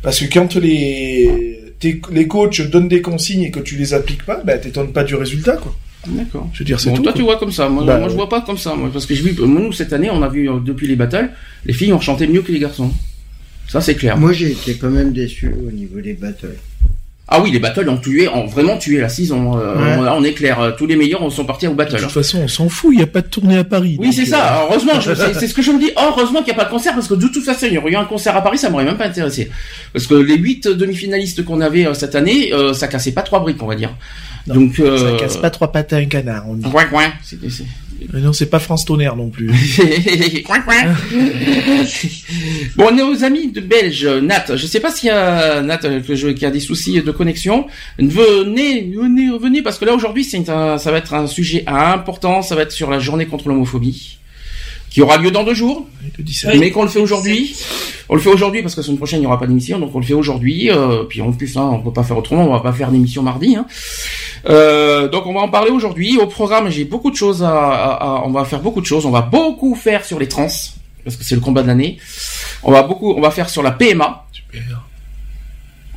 Parce 0.01 0.19
que 0.21 0.33
quand 0.33 0.55
les, 0.55 1.59
tes- 1.79 2.01
les 2.11 2.27
coachs 2.27 2.61
donnent 2.61 2.87
des 2.87 3.01
consignes 3.01 3.43
et 3.43 3.51
que 3.51 3.59
tu 3.59 3.75
les 3.75 3.93
appliques 3.93 4.23
pas, 4.23 4.41
bah, 4.43 4.57
t'étonnes 4.57 4.93
pas 4.93 5.03
du 5.03 5.15
résultat, 5.15 5.57
quoi. 5.57 5.75
D'accord. 6.07 6.49
Je 6.53 6.59
veux 6.59 6.65
dire, 6.65 6.79
c'est 6.79 6.89
Bon, 6.89 6.95
tout. 6.97 7.03
toi, 7.03 7.11
quoi. 7.11 7.19
tu 7.19 7.23
vois 7.25 7.37
comme 7.37 7.51
ça. 7.51 7.67
Moi, 7.69 7.83
Bah, 7.85 7.97
moi, 7.99 8.07
je 8.09 8.13
vois 8.15 8.27
pas 8.29 8.41
comme 8.41 8.57
ça. 8.57 8.73
Moi, 8.75 8.89
parce 8.91 9.05
que 9.05 9.15
j'ai 9.15 9.21
vu, 9.23 9.35
nous, 9.45 9.71
cette 9.73 9.91
année, 9.93 10.09
on 10.09 10.21
a 10.21 10.27
vu 10.29 10.49
euh, 10.49 10.59
depuis 10.65 10.87
les 10.87 10.95
battles, 10.97 11.29
les 11.65 11.73
filles 11.73 11.91
ont 11.93 11.99
chanté 12.01 12.25
mieux 12.27 12.41
que 12.41 12.51
les 12.53 12.59
garçons. 12.59 12.91
Ça, 13.67 13.79
c'est 13.81 13.95
clair. 13.95 14.17
Moi, 14.17 14.31
j'ai 14.33 14.51
été 14.51 14.75
quand 14.75 14.89
même 14.89 15.11
déçu 15.13 15.53
au 15.67 15.71
niveau 15.71 15.99
des 16.01 16.13
battles. 16.13 16.55
Ah 17.29 17.41
oui, 17.41 17.51
les 17.51 17.59
battles 17.59 17.87
ont 17.87 17.97
tué, 17.97 18.27
ont 18.27 18.45
vraiment 18.45 18.77
tué 18.77 18.99
la 18.99 19.07
saison. 19.07 19.57
Euh, 19.57 19.75
Ouais. 19.75 19.95
on- 19.97 20.01
Là, 20.01 20.13
on 20.17 20.23
est 20.25 20.33
clair. 20.33 20.59
Euh, 20.59 20.71
Tous 20.77 20.85
les 20.85 20.97
meilleurs 20.97 21.31
sont 21.31 21.45
partis 21.45 21.67
au 21.67 21.71
De 21.71 21.75
battle. 21.75 21.97
toute 22.01 22.11
façon, 22.11 22.39
on 22.43 22.47
s'en 22.49 22.67
fout, 22.67 22.89
il 22.93 22.97
n'y 22.97 23.03
a 23.03 23.07
pas 23.07 23.21
de 23.21 23.27
tournée 23.27 23.57
à 23.57 23.63
Paris. 23.63 23.95
Oui, 23.99 24.11
c'est 24.11 24.23
euh, 24.23 24.25
ça. 24.25 24.67
Heureusement, 24.69 24.99
je- 24.99 25.13
c'est 25.39 25.47
ce 25.47 25.53
que 25.53 25.61
je 25.61 25.71
me 25.71 25.79
dis. 25.79 25.89
Oh, 25.95 26.01
heureusement 26.09 26.39
qu'il 26.43 26.53
n'y 26.53 26.59
a 26.59 26.63
pas 26.63 26.65
de 26.65 26.69
concert 26.69 26.93
parce 26.93 27.07
que 27.07 27.13
de 27.13 27.27
toute 27.27 27.45
façon, 27.45 27.65
il 27.67 27.73
y 27.73 27.77
aurait 27.77 27.91
eu 27.91 27.95
un 27.95 28.03
concert 28.05 28.35
à 28.35 28.41
Paris, 28.41 28.57
ça 28.57 28.69
m'aurait 28.69 28.83
même 28.85 28.97
pas 28.97 29.05
intéressé. 29.07 29.49
Parce 29.93 30.05
que 30.05 30.15
les 30.15 30.35
huit 30.35 30.67
demi-finalistes 30.67 31.45
qu'on 31.45 31.61
avait 31.61 31.87
euh, 31.87 31.93
cette 31.93 32.15
année, 32.15 32.53
euh, 32.53 32.73
ça 32.73 32.87
cassait 32.89 33.13
pas 33.13 33.21
trois 33.21 33.39
briques, 33.39 33.63
on 33.63 33.67
va 33.67 33.75
dire. 33.75 33.95
Non, 34.45 34.55
Donc, 34.55 34.77
euh... 34.81 34.97
Ça 34.97 35.17
casse 35.17 35.37
pas 35.37 35.49
trois 35.49 35.71
pattes 35.71 35.93
à 35.93 35.97
un 35.97 36.05
canard. 36.05 36.43
On 36.49 36.55
dit. 36.55 36.67
Ouais, 36.67 36.83
ouais. 36.91 37.07
Mais 38.13 38.19
non, 38.19 38.33
c'est 38.33 38.49
pas 38.49 38.59
France 38.59 38.85
Tonnerre 38.85 39.15
non 39.15 39.29
plus. 39.29 39.49
Coin, 40.45 40.59
coin. 40.61 40.75
bon, 42.75 42.95
nos 42.95 43.23
amis 43.23 43.51
de 43.51 43.61
Belge, 43.61 44.05
Nat, 44.05 44.55
je 44.55 44.67
sais 44.67 44.79
pas 44.79 44.91
s'il 44.91 45.07
y 45.07 45.11
a 45.11 45.61
Nat 45.61 45.79
qui 46.35 46.45
a 46.45 46.51
des 46.51 46.59
soucis 46.59 47.01
de 47.01 47.11
connexion. 47.11 47.65
Venez, 47.97 48.91
venez, 48.95 49.37
venez, 49.37 49.61
parce 49.61 49.77
que 49.77 49.85
là 49.85 49.93
aujourd'hui, 49.93 50.23
c'est 50.23 50.43
ça 50.45 50.77
va 50.77 50.97
être 50.97 51.13
un 51.13 51.27
sujet 51.27 51.63
important. 51.67 52.41
Ça 52.41 52.55
va 52.55 52.63
être 52.63 52.71
sur 52.71 52.89
la 52.89 52.99
journée 52.99 53.25
contre 53.25 53.47
l'homophobie, 53.47 54.17
qui 54.89 55.01
aura 55.01 55.17
lieu 55.17 55.31
dans 55.31 55.43
deux 55.43 55.53
jours, 55.53 55.87
Le 56.17 56.23
17. 56.23 56.51
Oui. 56.53 56.59
mais 56.59 56.71
qu'on 56.71 56.83
le 56.83 56.89
fait 56.89 56.99
aujourd'hui. 56.99 57.55
On 58.09 58.15
le 58.15 58.21
fait 58.21 58.29
aujourd'hui 58.29 58.61
parce 58.61 58.75
que 58.75 58.81
la 58.81 58.85
semaine 58.85 58.97
prochaine 58.97 59.19
il 59.19 59.21
n'y 59.21 59.27
aura 59.27 59.39
pas 59.39 59.47
d'émission, 59.47 59.79
donc 59.79 59.95
on 59.95 59.99
le 59.99 60.05
fait 60.05 60.13
aujourd'hui. 60.13 60.69
Euh, 60.69 61.03
puis 61.03 61.21
en 61.21 61.31
plus, 61.31 61.57
hein, 61.57 61.69
on 61.73 61.79
peut 61.79 61.93
pas 61.93 62.03
faire 62.03 62.17
autrement. 62.17 62.47
On 62.47 62.51
va 62.51 62.59
pas 62.59 62.73
faire 62.73 62.91
d'émission 62.91 63.23
mardi. 63.23 63.55
Hein. 63.55 63.65
Euh, 64.49 65.07
donc 65.07 65.25
on 65.25 65.33
va 65.33 65.39
en 65.41 65.49
parler 65.49 65.71
aujourd'hui. 65.71 66.17
Au 66.17 66.27
programme, 66.27 66.69
j'ai 66.69 66.83
beaucoup 66.85 67.11
de 67.11 67.15
choses 67.15 67.43
à, 67.43 67.49
à- 67.49 67.93
à- 68.03 68.23
On 68.25 68.31
va 68.31 68.43
faire 68.45 68.59
beaucoup 68.59 68.81
de 68.81 68.85
choses. 68.85 69.05
On 69.05 69.11
va 69.11 69.21
beaucoup 69.21 69.75
faire 69.75 70.03
sur 70.05 70.19
les 70.19 70.27
trans 70.27 70.47
parce 71.03 71.15
que 71.15 71.23
c'est 71.23 71.35
le 71.35 71.41
combat 71.41 71.61
de 71.63 71.67
l'année. 71.67 71.97
On 72.63 72.71
va 72.71 72.83
beaucoup. 72.83 73.13
On 73.13 73.21
va 73.21 73.31
faire 73.31 73.49
sur 73.49 73.63
la 73.63 73.71
PMA. 73.71 74.25
Super. 74.31 74.83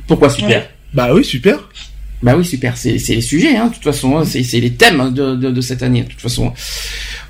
Pourquoi 0.07 0.29
super 0.29 0.49
Ouais. 0.61 0.69
Bah 0.93 1.09
oui, 1.13 1.25
super. 1.25 1.59
Bah 2.23 2.35
oui, 2.37 2.45
super. 2.45 2.77
C'est 2.77 2.97
c'est 2.97 3.15
les 3.15 3.21
sujets, 3.21 3.55
hein, 3.57 3.67
de 3.67 3.73
toute 3.73 3.83
façon. 3.83 4.17
hein, 4.17 4.25
C'est 4.25 4.43
c'est 4.43 4.59
les 4.59 4.73
thèmes 4.73 5.11
de, 5.13 5.35
de, 5.35 5.51
de 5.51 5.61
cette 5.61 5.83
année, 5.83 6.03
de 6.03 6.07
toute 6.09 6.21
façon. 6.21 6.53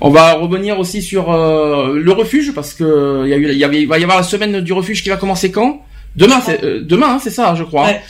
On 0.00 0.10
va 0.10 0.34
revenir 0.34 0.78
aussi 0.78 1.02
sur 1.02 1.30
euh, 1.32 1.94
le 1.98 2.12
refuge 2.12 2.52
parce 2.54 2.72
que 2.72 3.22
il 3.24 3.30
y 3.30 3.34
a 3.34 3.36
eu, 3.36 3.50
il 3.50 3.58
y 3.58 3.64
avait, 3.64 3.82
il 3.82 3.88
va 3.88 3.98
y 3.98 4.02
avoir 4.04 4.16
la 4.18 4.22
semaine 4.24 4.60
du 4.60 4.72
refuge 4.72 5.02
qui 5.02 5.08
va 5.08 5.16
commencer 5.16 5.50
quand? 5.50 5.82
Demain, 6.16 6.40
c'est 6.44 6.64
euh, 6.64 6.80
demain, 6.82 7.14
hein, 7.14 7.20
c'est 7.22 7.30
ça, 7.30 7.54
je 7.54 7.62
crois. 7.62 7.86
Ouais. 7.86 8.00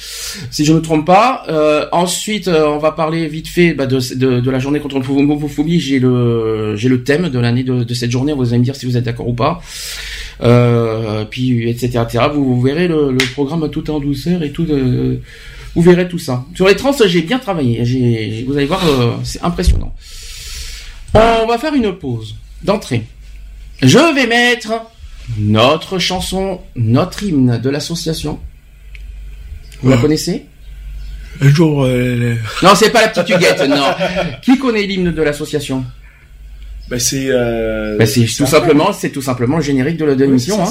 Si 0.51 0.65
je 0.65 0.73
ne 0.73 0.79
me 0.79 0.83
trompe 0.83 1.07
pas. 1.07 1.45
Euh, 1.49 1.87
ensuite, 1.93 2.49
euh, 2.49 2.67
on 2.67 2.79
va 2.79 2.93
parler 2.93 3.27
vite 3.29 3.49
fait 3.49 3.75
bah, 3.75 3.87
de, 3.87 3.99
de, 4.15 4.41
de 4.41 4.51
la 4.51 4.59
journée 4.59 4.81
contre 4.81 4.99
l'homophobie. 4.99 5.79
J'ai 5.79 5.99
le 5.99 6.75
j'ai 6.77 6.89
le 6.89 7.03
thème 7.05 7.29
de 7.29 7.39
l'année 7.39 7.65
de, 7.65 7.85
de 7.85 7.95
cette 7.95 8.11
journée. 8.11 8.33
Vous 8.33 8.49
allez 8.49 8.61
me 8.61 8.65
dire 8.65 8.77
si 8.77 8.87
vous 8.87 8.97
êtes 8.97 9.05
d'accord 9.05 9.29
ou 9.29 9.35
pas. 9.35 9.61
Puis 11.31 11.69
etc 11.69 12.01
etc. 12.03 12.25
Vous, 12.33 12.45
vous 12.45 12.63
verrez 12.63 12.89
le, 12.89 13.13
le 13.13 13.33
programme 13.35 13.69
tout 13.71 13.91
en 13.91 14.01
douceur 14.01 14.43
et 14.43 14.53
tout. 14.53 14.67
Vous 15.75 15.83
verrez 15.83 16.09
tout 16.09 16.19
ça. 16.19 16.45
Sur 16.55 16.67
les 16.67 16.77
trans, 16.77 16.93
j'ai 17.05 17.23
bien 17.23 17.39
travaillé. 17.39 18.45
Vous 18.47 18.57
allez 18.57 18.67
voir, 18.67 18.81
c'est 19.23 19.43
impressionnant. 19.43 19.95
On 21.15 21.47
va 21.47 21.59
faire 21.59 21.75
une 21.75 21.93
pause 21.93 22.37
d'entrée. 22.63 23.03
Je 23.83 24.15
vais 24.15 24.27
mettre 24.27 24.73
notre 25.37 25.99
chanson, 25.99 26.61
notre 26.77 27.23
hymne 27.23 27.59
de 27.59 27.71
l'association. 27.71 28.39
Vous 29.83 29.91
la 29.91 29.97
connaissez? 29.99 30.47
Un 31.41 31.51
jour, 31.51 31.85
euh, 31.85 32.35
Non, 32.63 32.71
c'est 32.75 32.91
pas 32.91 33.03
la 33.03 33.09
petite 33.09 33.29
huguette, 33.29 33.63
non. 33.69 33.95
Qui 34.43 34.59
connaît 34.59 34.83
l'hymne 34.85 35.13
de 35.13 35.23
l'association? 35.23 35.85
Bah, 36.89 36.99
c'est, 36.99 37.27
euh, 37.29 37.97
Bah, 37.99 38.07
C'est 38.07 38.25
tout 38.27 38.47
simplement, 38.47 38.93
c'est 38.93 39.11
tout 39.11 39.23
simplement 39.23 39.59
le 39.59 39.63
générique 39.63 39.99
de 39.99 40.05
la- 40.07 40.39
c'est 40.39 40.53
hein. 40.53 40.65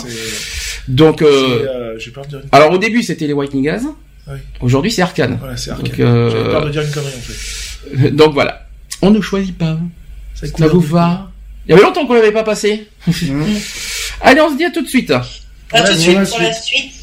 Donc, 0.88 1.22
euh, 1.22 1.28
euh, 1.70 1.96
j'ai 2.00 2.12
peur 2.12 2.24
de 2.26 2.30
dire 2.30 2.40
une... 2.40 2.50
alors 2.52 2.72
au 2.72 2.78
début 2.78 3.04
c'était 3.04 3.28
les 3.28 3.34
White 3.34 3.54
Niggas. 3.54 3.82
Oui. 4.30 4.38
Aujourd'hui 4.62 4.90
c'est 4.92 5.02
Arcane. 5.02 5.38
Voilà, 5.40 5.56
c'est 5.58 5.72
euh, 5.72 6.30
J'ai 6.30 6.50
peur 6.50 6.66
de 6.66 6.70
dire 6.72 6.82
une 6.82 6.92
connerie, 6.92 7.14
en 7.16 7.22
fait. 7.22 8.12
Donc 8.16 8.34
voilà. 8.34 8.68
On 9.02 9.12
ne 9.12 9.22
choisit 9.22 9.58
pas. 9.58 9.78
Ça 10.34 10.68
vous 10.68 10.80
va? 10.82 11.32
Il 11.68 11.72
y 11.72 11.74
avait 11.74 11.84
longtemps 11.84 12.06
qu'on 12.08 12.14
l'avait 12.14 12.32
pas 12.32 12.44
passé. 12.44 12.88
Allez, 14.22 14.42
on 14.42 14.50
se 14.52 14.58
dit 14.58 14.66
à 14.66 14.72
tout 14.72 14.82
de 14.82 14.88
suite. 14.88 15.12
À 15.12 15.82
tout 15.82 15.94
de 15.94 15.98
suite 15.98 16.30
pour 16.30 16.40
la 16.40 16.54
suite. 16.54 16.94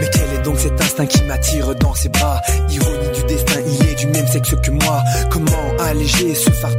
Mais 0.00 0.08
quel 0.12 0.32
est 0.34 0.42
donc 0.44 0.58
cet 0.58 0.80
instinct 0.80 1.06
qui 1.06 1.22
m'attire 1.24 1.74
dans 1.76 1.94
ses 1.94 2.08
bras? 2.08 2.40
Ironie 2.70 3.10
du 3.14 3.22
destin, 3.24 3.60
il 3.66 3.88
est 3.88 3.94
du 3.94 4.06
même 4.08 4.26
sexe 4.26 4.54
que 4.62 4.70
moi. 4.70 5.02
Comment 5.30 5.76
alléger 5.80 6.34
ce 6.34 6.50
fardeau 6.50 6.75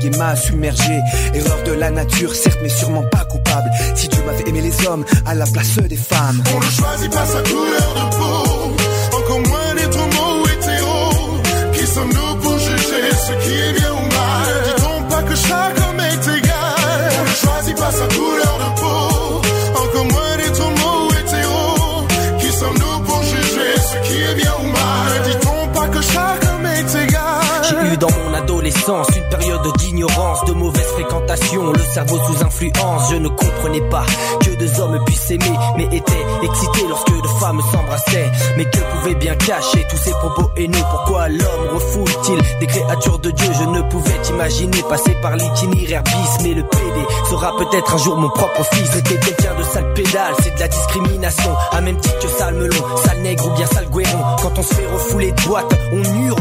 vague 0.00 0.14
et 0.14 0.16
m'a 0.16 0.36
submergé. 0.36 1.00
Erreur 1.34 1.62
de 1.64 1.72
la 1.72 1.90
nature, 1.90 2.34
certes, 2.34 2.58
mais 2.62 2.68
sûrement 2.68 3.02
pas 3.04 3.24
coupable. 3.24 3.70
Si 3.94 4.08
Dieu 4.08 4.22
m'avait 4.24 4.48
aimé 4.48 4.60
les 4.60 4.86
hommes 4.86 5.04
à 5.26 5.34
la 5.34 5.46
place 5.46 5.76
des 5.76 5.96
femmes. 5.96 6.42
On 6.54 6.58
ne 6.58 6.70
choisit 6.70 7.10
pas 7.10 7.26
sa 7.26 7.42
couleur 7.42 7.94
de 7.94 8.16
peau, 8.16 9.16
encore 9.16 9.40
moins 9.48 9.74
d'être 9.76 9.96
homo 9.96 10.42
ou 10.42 10.48
hétéro. 10.48 11.42
Qui 11.72 11.86
sommes-nous 11.86 12.34
pour 12.42 12.58
juger 12.58 13.10
ce 13.26 13.32
qui 13.44 13.54
est 13.54 13.72
bien 13.78 13.92
ou 13.92 14.02
mal? 14.02 14.48
Dit-on 14.64 15.02
pas 15.08 15.22
que 15.22 15.36
chaque 15.36 15.78
homme 15.78 16.00
est 16.00 16.38
égal 16.38 17.12
On 17.20 17.24
ne 17.24 17.34
choisit 17.34 17.76
pas 17.76 17.92
sa 17.92 18.06
couleur 18.14 18.54
de 18.62 18.80
peau, 18.80 19.42
encore 19.82 20.04
moins 20.06 20.36
d'être 20.36 20.60
homo 20.60 21.08
ou 21.08 21.12
hétéro. 21.12 22.06
Qui 22.38 22.52
sommes-nous 22.52 23.04
pour 23.04 23.22
juger 23.22 23.72
ce 23.76 24.08
qui 24.08 24.20
est 24.22 24.34
bien 24.34 24.52
ou 24.60 24.66
mal? 24.66 25.22
Dit-on 25.24 25.68
pas 25.78 25.88
que 25.88 26.02
chaque 26.02 26.44
homme 26.44 26.66
est 26.66 27.04
égal 27.04 27.20
J'ai 27.68 27.94
eu 27.94 27.96
dans 27.96 28.10
mon 28.10 28.34
adolescence 28.34 29.08
une 29.16 29.29
d'ignorance, 29.78 30.44
de 30.44 30.52
mauvaise 30.52 30.86
fréquentation, 30.94 31.72
le 31.72 31.82
cerveau 31.92 32.18
sous 32.26 32.44
influence. 32.44 33.10
Je 33.10 33.16
ne 33.16 33.28
comprenais 33.28 33.88
pas 33.88 34.04
que 34.40 34.50
deux 34.56 34.80
hommes 34.80 34.98
puissent 35.04 35.26
s'aimer, 35.26 35.52
mais 35.76 35.84
étaient 35.84 36.26
excités 36.42 36.86
lorsque 36.88 37.10
deux 37.10 37.28
femmes 37.40 37.60
s'embrassaient. 37.72 38.30
Mais 38.56 38.64
que 38.64 38.78
pouvaient 38.78 39.14
bien 39.14 39.34
cacher 39.36 39.86
tous 39.88 39.96
ces 39.96 40.10
propos 40.12 40.50
haineux? 40.56 40.84
Pourquoi 40.90 41.28
l'homme 41.28 41.74
refoule-t-il 41.74 42.58
des 42.60 42.66
créatures 42.66 43.18
de 43.18 43.30
Dieu? 43.30 43.50
Je 43.58 43.64
ne 43.64 43.82
pouvais 43.82 44.18
imaginer 44.30 44.82
passer 44.88 45.14
par 45.22 45.36
l'itinéraire 45.36 46.02
bis, 46.04 46.42
mais 46.42 46.54
le 46.54 46.62
PD 46.62 47.00
sera 47.28 47.56
peut-être 47.56 47.94
un 47.94 47.98
jour 47.98 48.16
mon 48.16 48.30
propre 48.30 48.64
fils. 48.72 48.90
C'était 48.92 49.16
quelqu'un 49.16 49.54
de 49.58 49.62
sale 49.62 49.92
pédale, 49.94 50.34
c'est 50.42 50.54
de 50.54 50.60
la 50.60 50.68
discrimination, 50.68 51.50
à 51.72 51.80
même 51.80 51.96
titre 51.98 52.18
que 52.18 52.28
sale 52.28 52.54
melon, 52.54 52.96
sale 53.04 53.20
nègre 53.22 53.46
ou 53.46 53.50
bien 53.56 53.66
sale 53.66 53.88
guéron. 53.90 54.18
Quand 54.42 54.58
on 54.58 54.62
se 54.62 54.74
fait 54.74 54.86
refouler 54.86 55.32
de 55.32 55.42
boîte, 55.42 55.72
on 55.92 56.02
hurle 56.02 56.39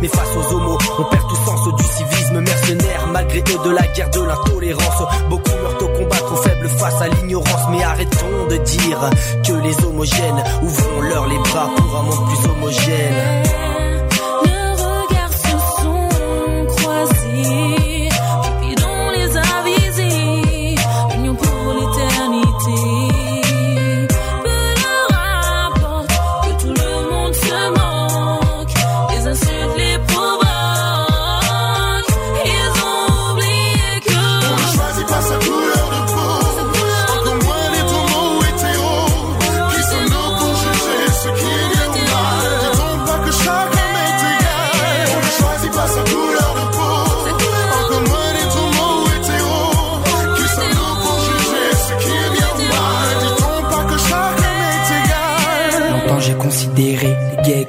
mais 0.00 0.08
face 0.08 0.36
aux 0.36 0.54
homos, 0.54 0.78
on 0.98 1.04
perd 1.04 1.28
tout 1.28 1.36
sens 1.36 1.74
du 1.76 1.84
civisme 1.84 2.40
mercenaire, 2.40 3.06
malgré 3.12 3.40
eux 3.40 3.64
de 3.64 3.70
la 3.70 3.86
guerre, 3.88 4.10
de 4.10 4.20
l'intolérance. 4.20 5.02
Beaucoup 5.28 5.50
meurent 5.62 5.82
au 5.82 5.98
combat, 5.98 6.16
trop 6.16 6.36
faibles 6.36 6.68
face 6.68 7.02
à 7.02 7.08
l'ignorance, 7.08 7.68
mais 7.70 7.82
arrêtons 7.82 8.46
de 8.48 8.56
dire 8.58 9.10
que 9.44 9.52
les 9.52 9.84
homogènes 9.84 10.44
ouvrons-leur 10.62 11.26
les 11.26 11.38
bras 11.38 11.68
pour 11.76 11.96
un 11.96 12.02
monde 12.02 12.28
plus 12.28 12.50
homogène. 12.50 13.65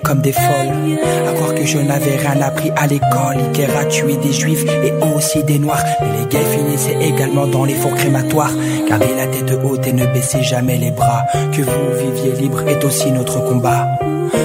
Comme 0.07 0.21
des 0.21 0.31
folles. 0.31 0.97
À 1.27 1.33
croire 1.33 1.53
que 1.53 1.65
je 1.65 1.79
n'avais 1.79 2.15
rien 2.15 2.41
appris 2.41 2.71
à 2.77 2.87
l'école. 2.87 3.37
Hitler 3.49 3.67
a 3.77 3.85
tué 3.85 4.15
des 4.15 4.31
juifs 4.31 4.63
et 4.65 4.93
aussi 5.15 5.43
des 5.43 5.59
noirs. 5.59 5.83
Mais 6.01 6.19
les 6.19 6.25
gays 6.27 6.45
finissaient 6.45 6.97
également 7.01 7.45
dans 7.45 7.65
les 7.65 7.75
fours 7.75 7.93
crématoires. 7.93 8.53
Gardez 8.87 9.13
la 9.17 9.27
tête 9.27 9.51
haute 9.63 9.85
et 9.85 9.93
ne 9.93 10.05
baissez 10.05 10.41
jamais 10.43 10.77
les 10.77 10.91
bras. 10.91 11.23
Que 11.51 11.61
vous 11.61 12.13
viviez 12.15 12.41
libre 12.41 12.61
est 12.67 12.83
aussi 12.85 13.11
notre 13.11 13.43
combat. 13.43 13.87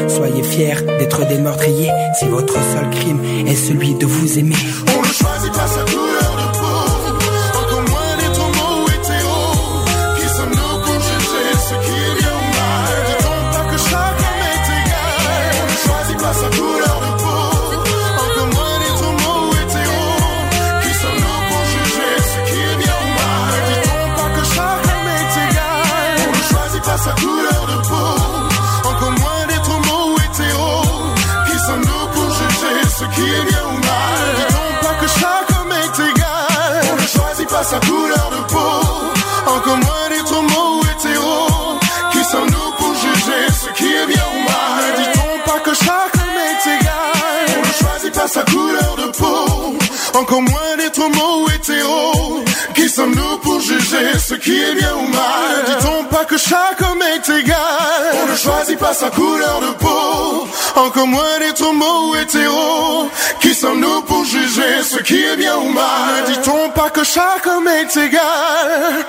Soyez 0.09 0.42
fiers 0.42 0.83
d'être 0.99 1.26
des 1.28 1.38
meurtriers 1.38 1.90
si 2.19 2.26
votre 2.26 2.54
seul 2.54 2.90
crime 2.90 3.21
est 3.47 3.54
celui 3.54 3.95
de 3.95 4.07
vous 4.07 4.38
aimer. 4.38 4.57
Qui 54.43 54.61
est 54.61 54.75
bien 54.75 54.95
ou 54.97 55.07
mal. 55.07 55.65
Dit-on 55.67 56.05
pas 56.05 56.25
que 56.25 56.37
chaque 56.37 56.81
homme 56.83 57.03
est 57.03 57.29
égal? 57.41 57.57
On 58.23 58.33
ne 58.33 58.37
choisit 58.37 58.79
pas 58.79 58.93
sa 58.93 59.11
couleur 59.11 59.61
de 59.61 59.73
peau. 59.79 60.49
Encore 60.77 61.07
moins 61.07 61.39
d'être 61.39 61.61
homo 61.63 62.11
ou 62.11 62.17
hétéro 62.17 63.09
Qui 63.41 63.55
sommes-nous 63.55 64.03
pour 64.03 64.25
juger 64.25 64.83
ce 64.83 64.99
qui 64.99 65.23
est 65.23 65.37
bien 65.37 65.57
ou 65.57 65.69
mal? 65.69 66.25
Dit-on 66.27 66.71
pas 66.71 66.91
que 66.91 67.05
chaque 67.05 67.47
homme 67.47 67.69
est 67.69 67.97
égal? 67.97 69.05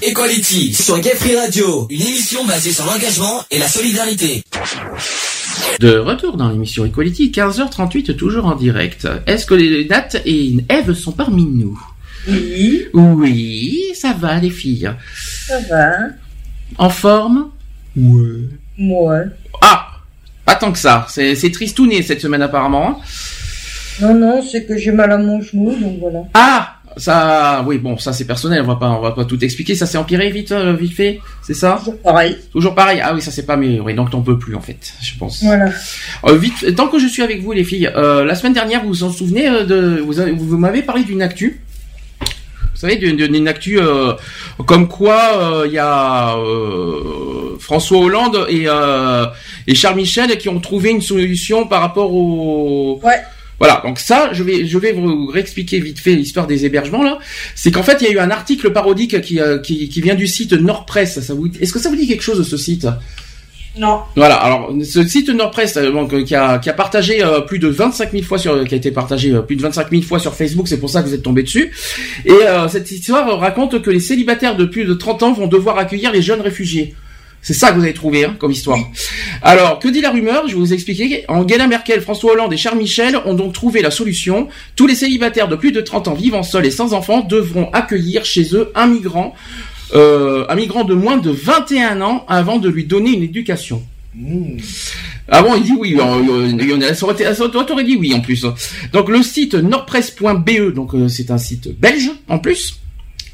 Equality 0.00 0.74
sur 0.74 0.98
Gay 1.00 1.16
Free 1.16 1.36
Radio, 1.36 1.86
une 1.90 2.02
émission 2.02 2.44
basée 2.44 2.72
sur 2.72 2.84
l'engagement 2.86 3.42
et 3.50 3.58
la 3.58 3.68
solidarité. 3.68 4.44
De 5.80 5.96
retour 5.98 6.36
dans 6.36 6.50
l'émission 6.50 6.84
Equality, 6.84 7.30
15h38, 7.30 8.16
toujours 8.16 8.46
en 8.46 8.56
direct. 8.56 9.06
Est-ce 9.26 9.46
que 9.46 9.54
les 9.54 9.86
Nat 9.86 10.08
et 10.24 10.56
Eve 10.68 10.92
sont 10.92 11.12
parmi 11.12 11.44
nous? 11.44 11.80
Oui, 12.26 12.86
Oui, 12.92 13.78
ça 13.94 14.12
va 14.12 14.38
les 14.38 14.50
filles. 14.50 14.90
ça 15.46 15.58
va. 15.70 15.90
En 16.78 16.90
forme? 16.90 17.50
Ouais. 17.96 18.48
Moi. 18.76 19.20
Ah 19.62 19.86
Pas 20.44 20.56
tant 20.56 20.72
que 20.72 20.78
ça. 20.78 21.06
C'est 21.08 21.34
c'est 21.36 21.50
tristouné 21.52 22.02
cette 22.02 22.20
semaine 22.20 22.42
apparemment. 22.42 23.00
Non, 24.00 24.14
non, 24.14 24.42
c'est 24.42 24.64
que 24.64 24.76
j'ai 24.76 24.92
mal 24.92 25.10
à 25.12 25.18
mon 25.18 25.40
genou, 25.40 25.74
donc 25.80 25.98
voilà. 26.00 26.20
Ah 26.34 26.77
ça, 26.96 27.62
oui, 27.66 27.78
bon, 27.78 27.98
ça 27.98 28.12
c'est 28.12 28.24
personnel, 28.26 28.62
on 28.62 28.66
va 28.66 28.76
pas, 28.76 28.90
on 28.90 29.00
va 29.00 29.12
pas 29.12 29.24
tout 29.24 29.42
expliquer. 29.44 29.74
Ça 29.74 29.86
s'est 29.86 29.98
empiré 29.98 30.30
vite, 30.30 30.52
euh, 30.52 30.72
vite 30.74 30.94
fait, 30.94 31.20
c'est 31.42 31.54
ça? 31.54 31.76
Toujours 31.78 31.98
pareil. 32.00 32.36
Toujours 32.52 32.74
pareil. 32.74 33.00
Ah 33.02 33.12
oui, 33.14 33.20
ça 33.22 33.30
c'est 33.30 33.46
pas, 33.46 33.56
mais 33.56 33.78
oui, 33.80 33.94
donc 33.94 34.10
t'en 34.10 34.22
peux 34.22 34.38
plus 34.38 34.54
en 34.54 34.60
fait, 34.60 34.92
je 35.02 35.12
pense. 35.18 35.42
Voilà. 35.44 35.70
Euh, 36.26 36.36
vite, 36.36 36.74
tant 36.76 36.88
que 36.88 36.98
je 36.98 37.06
suis 37.06 37.22
avec 37.22 37.42
vous 37.42 37.52
les 37.52 37.64
filles, 37.64 37.90
euh, 37.96 38.24
la 38.24 38.34
semaine 38.34 38.52
dernière, 38.54 38.82
vous 38.82 38.88
vous 38.88 39.04
en 39.04 39.10
souvenez 39.12 39.48
de, 39.64 40.00
vous, 40.04 40.18
avez- 40.20 40.32
vous 40.32 40.56
m'avez 40.58 40.82
parlé 40.82 41.04
d'une 41.04 41.22
actu. 41.22 41.60
Vous 42.20 42.82
savez, 42.86 42.96
d'une- 42.96 43.16
d'une 43.16 43.48
actu 43.48 43.80
comme 44.66 44.86
quoi 44.86 45.64
il 45.66 45.72
y 45.72 45.78
a 45.78 46.36
François 47.58 47.98
Hollande 47.98 48.46
et, 48.48 48.66
et 49.66 49.74
Charles 49.74 49.96
Michel 49.96 50.38
qui 50.38 50.48
ont 50.48 50.60
trouvé 50.60 50.90
une 50.90 51.02
solution 51.02 51.66
par 51.66 51.80
rapport 51.80 52.12
au. 52.12 53.00
Ouais. 53.02 53.20
Voilà, 53.58 53.82
donc 53.84 53.98
ça, 53.98 54.30
je 54.32 54.42
vais, 54.42 54.66
je 54.66 54.78
vais 54.78 54.92
vous 54.92 55.26
réexpliquer 55.26 55.80
vite 55.80 55.98
fait 55.98 56.14
l'histoire 56.14 56.46
des 56.46 56.64
hébergements 56.64 57.02
là. 57.02 57.18
C'est 57.54 57.70
qu'en 57.70 57.82
fait, 57.82 57.98
il 58.00 58.06
y 58.06 58.10
a 58.10 58.12
eu 58.12 58.18
un 58.18 58.30
article 58.30 58.70
parodique 58.72 59.20
qui, 59.20 59.40
euh, 59.40 59.58
qui, 59.58 59.88
qui 59.88 60.00
vient 60.00 60.14
du 60.14 60.26
site 60.26 60.52
Nordpress. 60.52 61.20
Ça 61.20 61.34
vous, 61.34 61.48
est-ce 61.60 61.72
que 61.72 61.78
ça 61.78 61.88
vous 61.88 61.96
dit 61.96 62.06
quelque 62.06 62.22
chose 62.22 62.46
ce 62.48 62.56
site? 62.56 62.86
Non. 63.78 64.00
voilà, 64.16 64.36
alors 64.36 64.72
ce 64.84 65.06
site 65.06 65.28
Nordpress 65.28 65.76
euh, 65.76 65.92
donc, 65.92 66.12
euh, 66.12 66.24
qui, 66.24 66.34
a, 66.34 66.58
qui 66.58 66.68
a 66.68 66.72
partagé 66.72 67.22
euh, 67.22 67.40
plus 67.40 67.58
de 67.58 67.68
25 67.68 68.10
000 68.12 68.24
fois 68.24 68.38
sur, 68.38 68.64
qui 68.64 68.74
a 68.74 68.76
été 68.76 68.90
partagé 68.90 69.38
plus 69.46 69.56
de 69.56 69.62
25 69.62 69.90
000 69.90 70.02
fois 70.02 70.18
sur 70.18 70.34
Facebook, 70.34 70.66
c'est 70.68 70.80
pour 70.80 70.90
ça 70.90 71.02
que 71.02 71.08
vous 71.08 71.14
êtes 71.14 71.22
tombé 71.22 71.42
dessus. 71.42 71.72
Et 72.24 72.32
euh, 72.32 72.68
cette 72.68 72.90
histoire 72.90 73.38
raconte 73.38 73.80
que 73.82 73.90
les 73.90 74.00
célibataires 74.00 74.56
de 74.56 74.64
plus 74.64 74.84
de 74.84 74.94
30 74.94 75.22
ans 75.22 75.32
vont 75.32 75.46
devoir 75.46 75.78
accueillir 75.78 76.12
les 76.12 76.22
jeunes 76.22 76.40
réfugiés. 76.40 76.94
C'est 77.40 77.54
ça 77.54 77.70
que 77.70 77.76
vous 77.76 77.84
avez 77.84 77.94
trouvé 77.94 78.24
hein, 78.24 78.36
comme 78.38 78.50
histoire. 78.50 78.78
Alors, 79.42 79.78
que 79.78 79.88
dit 79.88 80.00
la 80.00 80.10
rumeur? 80.10 80.48
Je 80.48 80.54
vais 80.54 80.58
vous 80.58 80.72
expliquer. 80.72 81.24
Angela 81.28 81.66
Merkel, 81.66 82.00
François 82.00 82.32
Hollande 82.32 82.52
et 82.52 82.56
Charles 82.56 82.78
Michel 82.78 83.16
ont 83.24 83.34
donc 83.34 83.52
trouvé 83.52 83.80
la 83.80 83.90
solution. 83.90 84.48
Tous 84.76 84.86
les 84.86 84.94
célibataires 84.94 85.48
de 85.48 85.56
plus 85.56 85.72
de 85.72 85.80
30 85.80 86.08
ans 86.08 86.14
vivant 86.14 86.42
seuls 86.42 86.66
et 86.66 86.70
sans 86.70 86.92
enfants 86.94 87.20
devront 87.20 87.70
accueillir 87.72 88.24
chez 88.24 88.54
eux 88.54 88.70
un 88.74 88.86
migrant, 88.86 89.34
euh, 89.94 90.44
un 90.48 90.54
migrant 90.56 90.84
de 90.84 90.94
moins 90.94 91.16
de 91.16 91.30
21 91.30 92.00
ans 92.00 92.24
avant 92.28 92.58
de 92.58 92.68
lui 92.68 92.84
donner 92.84 93.12
une 93.12 93.22
éducation. 93.22 93.82
Ah 95.28 95.42
bon, 95.42 95.54
il 95.56 95.62
dit 95.62 95.72
oui. 95.78 95.96
euh, 95.98 96.00
euh, 96.00 96.92
aurait 97.70 97.84
dit 97.84 97.96
oui 97.96 98.14
en 98.14 98.20
plus. 98.20 98.44
Donc 98.92 99.08
le 99.08 99.22
site 99.22 99.54
nordpresse.be, 99.54 100.74
donc 100.74 100.92
c'est 101.08 101.30
un 101.30 101.38
site 101.38 101.78
belge 101.78 102.10
en 102.28 102.38
plus, 102.38 102.80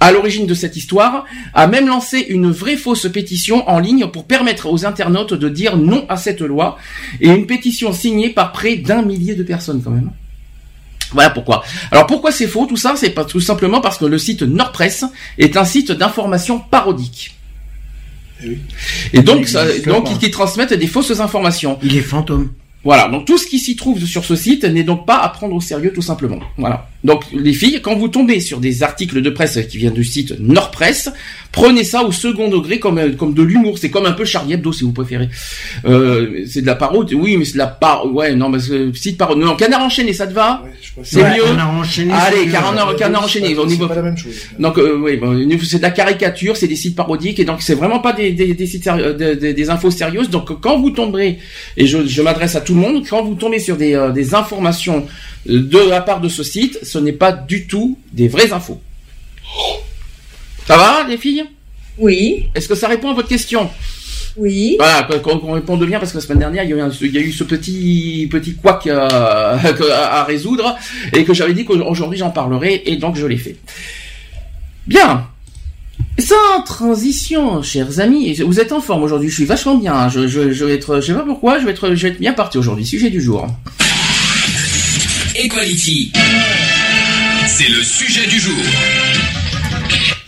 à 0.05 0.13
l'origine 0.13 0.47
de 0.47 0.53
cette 0.53 0.77
histoire, 0.77 1.25
a 1.55 1.67
même 1.67 1.89
lancé 1.89 2.19
une 2.29 2.51
vraie 2.51 2.77
fausse 2.77 3.11
pétition 3.11 3.67
en 3.69 3.79
ligne 3.79 4.07
pour 4.09 4.27
permettre 4.27 4.71
aux 4.71 4.85
internautes 4.85 5.33
de 5.33 5.49
dire 5.49 5.79
non 5.79 6.05
à 6.11 6.19
cette 6.19 6.43
loi, 6.43 6.77
et 7.23 7.29
une 7.29 7.47
pétition 7.47 7.91
signée 7.95 8.29
par 8.29 8.53
près 8.53 8.77
d'un 8.77 9.01
millier 9.01 9.35
de 9.35 9.43
personnes 9.43 9.83
quand 9.83 9.91
même. 9.91 10.11
Voilà 11.13 11.31
pourquoi. 11.31 11.65
Alors 11.91 12.07
pourquoi 12.07 12.33
c'est 12.33 12.47
faux 12.47 12.67
tout 12.67 12.77
ça? 12.77 12.95
C'est 12.97 13.11
pas 13.11 13.25
tout 13.25 13.41
simplement 13.41 13.81
parce 13.81 13.97
que 13.97 14.05
le 14.05 14.19
site 14.19 14.43
Nordpresse 14.43 15.07
est 15.39 15.57
un 15.57 15.65
site 15.65 15.91
d'information 15.91 16.59
parodique. 16.59 17.35
Et 19.15 19.23
donc, 19.23 19.49
ça, 19.49 19.65
donc 19.87 20.09
ils 20.23 20.31
transmettent 20.31 20.75
des 20.75 20.87
fausses 20.87 21.19
informations. 21.19 21.79
Il 21.83 21.97
est 21.97 22.03
fantôme. 22.03 22.53
Voilà, 22.83 23.09
donc 23.09 23.25
tout 23.25 23.39
ce 23.39 23.47
qui 23.47 23.59
s'y 23.59 23.75
trouve 23.75 24.05
sur 24.05 24.27
ce 24.27 24.37
site 24.37 24.65
n'est 24.65 24.85
donc 24.85 25.07
pas 25.07 25.17
à 25.17 25.31
prendre 25.31 25.55
au 25.55 25.63
sérieux 25.63 25.95
tout 25.95 26.03
simplement. 26.03 26.41
Voilà. 26.59 26.89
Donc 27.05 27.25
les 27.35 27.53
filles, 27.53 27.81
quand 27.83 27.95
vous 27.97 28.09
tombez 28.09 28.41
sur 28.41 28.59
des 28.61 28.83
articles 28.83 29.21
de 29.23 29.31
presse 29.31 29.59
qui 29.69 29.77
viennent 29.79 29.93
du 29.95 30.05
site 30.05 30.39
Nordpresse, 30.41 31.11
prenez 31.53 31.85
ça 31.85 32.03
au 32.03 32.11
second 32.13 32.49
degré 32.49 32.79
comme 32.79 32.99
euh, 32.99 33.13
comme 33.13 33.35
de 33.35 33.43
l'humour. 33.43 33.79
C'est 33.79 33.91
comme 33.91 34.07
un 34.07 34.13
peu 34.13 34.25
Charlie 34.25 34.55
Hebdo 34.55 34.73
si 34.73 34.85
vous 34.85 34.93
préférez. 34.93 35.29
Euh, 35.85 36.45
c'est 36.49 36.63
de 36.63 36.67
la 36.67 36.75
parodie. 36.75 37.15
Oui, 37.15 37.37
mais 37.37 37.45
c'est 37.45 37.53
de 37.55 37.59
la 37.59 37.67
par. 37.67 38.13
Ouais, 38.13 38.35
non, 38.35 38.51
que 38.51 38.93
site 38.95 39.19
parodie. 39.19 39.41
Non, 39.43 39.55
Canard 39.57 39.83
enchaîné, 39.83 40.13
ça 40.13 40.27
te 40.27 40.33
va 40.33 40.63
C'est 41.03 41.23
Ouais, 41.23 41.37
mieux. 41.37 41.43
Canard 41.45 41.71
enchaîné, 41.75 42.13
Allez, 42.13 42.37
c'est 42.39 42.47
mieux. 42.47 42.53
Canard, 42.53 42.97
Canard 42.97 43.25
enchaîné. 43.25 43.55
Au 43.57 43.67
niveau. 43.67 43.87
pas 43.87 43.95
la 43.97 44.03
même 44.03 44.17
chose. 44.17 44.33
Donc 44.59 44.79
euh, 44.79 44.99
oui, 45.03 45.17
bon, 45.17 45.47
c'est 45.63 45.79
de 45.79 45.83
la 45.83 45.91
caricature, 45.91 46.57
c'est 46.57 46.69
des 46.69 46.77
sites 46.77 46.97
parodiques 46.97 47.39
et 47.39 47.45
donc 47.45 47.61
c'est 47.63 47.75
vraiment 47.75 47.99
pas 48.01 48.13
des, 48.13 48.33
des, 48.33 48.55
des 48.55 48.67
sites 48.67 48.85
sérieux- 48.85 49.15
des, 49.15 49.37
des- 49.37 49.53
des 49.55 49.71
infos 49.71 49.91
sérieuses. 49.91 50.31
Donc 50.31 50.59
quand 50.61 50.79
vous 50.81 50.91
tomberez 50.91 51.39
et 51.77 51.87
je, 51.87 52.07
je 52.07 52.23
m'adresse 52.23 52.57
à 52.57 52.61
tout 52.63 52.75
le 52.75 52.81
monde, 52.81 53.05
quand 53.09 53.23
vous 53.23 53.35
tombez 53.35 53.59
sur 53.59 53.77
des, 53.77 53.95
euh, 53.95 54.11
des 54.11 54.35
informations 54.35 55.07
euh, 55.51 55.61
de 55.61 55.79
la 55.91 56.01
part 56.01 56.21
de 56.21 56.29
ce 56.29 56.43
site, 56.43 56.79
ce 56.95 56.99
n'est 57.01 57.13
pas 57.25 57.33
du 57.33 57.67
tout 57.67 57.99
des 58.13 58.29
vraies 58.29 58.53
infos. 58.53 58.81
Ça 60.67 60.77
va 60.77 61.05
les 61.09 61.19
filles? 61.19 61.45
Oui. 61.99 62.47
Est-ce 62.55 62.69
que 62.69 62.75
ça 62.75 62.89
répond 62.89 63.11
à 63.11 63.15
votre 63.15 63.29
question? 63.29 63.69
Oui. 64.37 64.77
Voilà, 64.79 65.03
qu'on 65.23 65.39
qu'on 65.39 65.53
réponde 65.53 65.85
bien 65.87 65.99
parce 66.01 66.13
que 66.13 66.19
la 66.19 66.23
semaine 66.25 66.39
dernière 66.41 66.65
il 66.65 66.71
y 66.71 66.73
a 66.73 66.77
eu, 66.77 66.81
un- 66.81 66.91
il 67.01 67.15
y 67.15 67.19
a 67.19 67.21
eu 67.21 67.33
ce 67.33 67.45
petit 67.45 68.29
petit 68.31 68.55
couac 68.55 68.87
euh, 68.87 69.09
à, 69.93 70.21
à 70.21 70.25
résoudre 70.25 70.77
et 71.13 71.25
que 71.25 71.33
j'avais 71.35 71.53
dit 71.55 71.65
qu'aujourd'hui 71.65 72.19
j'en 72.19 72.31
parlerai 72.31 72.83
et 72.87 72.97
donc 72.97 73.17
je 73.17 73.27
l'ai 73.27 73.37
fait. 73.39 73.57
Bien. 74.87 75.27
Sans 76.19 76.63
transition, 76.65 77.63
chers 77.63 77.99
amis, 78.01 78.35
vous 78.51 78.59
êtes 78.61 78.73
en 78.73 78.81
forme 78.81 79.03
aujourd'hui. 79.03 79.29
Je 79.31 79.35
suis 79.35 79.45
vachement 79.45 79.77
bien. 79.77 79.95
hein. 79.95 80.09
Je, 80.09 80.27
je, 80.29 80.53
je 80.53 80.65
vais 80.65 80.75
être, 80.75 81.01
je 81.01 81.07
sais 81.09 81.15
pas 81.15 81.25
pourquoi, 81.33 81.59
je 81.61 81.65
vais 81.67 81.73
être, 81.73 81.95
je 81.95 82.03
vais 82.07 82.09
être 82.15 82.21
bien 82.21 82.33
parti 82.35 82.57
aujourd'hui. 82.59 82.87
Sujet 82.87 83.11
du 83.11 83.21
jour. 83.21 83.47
Equality. 85.37 86.13
C'est 87.57 87.69
le 87.69 87.83
sujet 87.83 88.27
du 88.27 88.39
jour. 88.39 88.57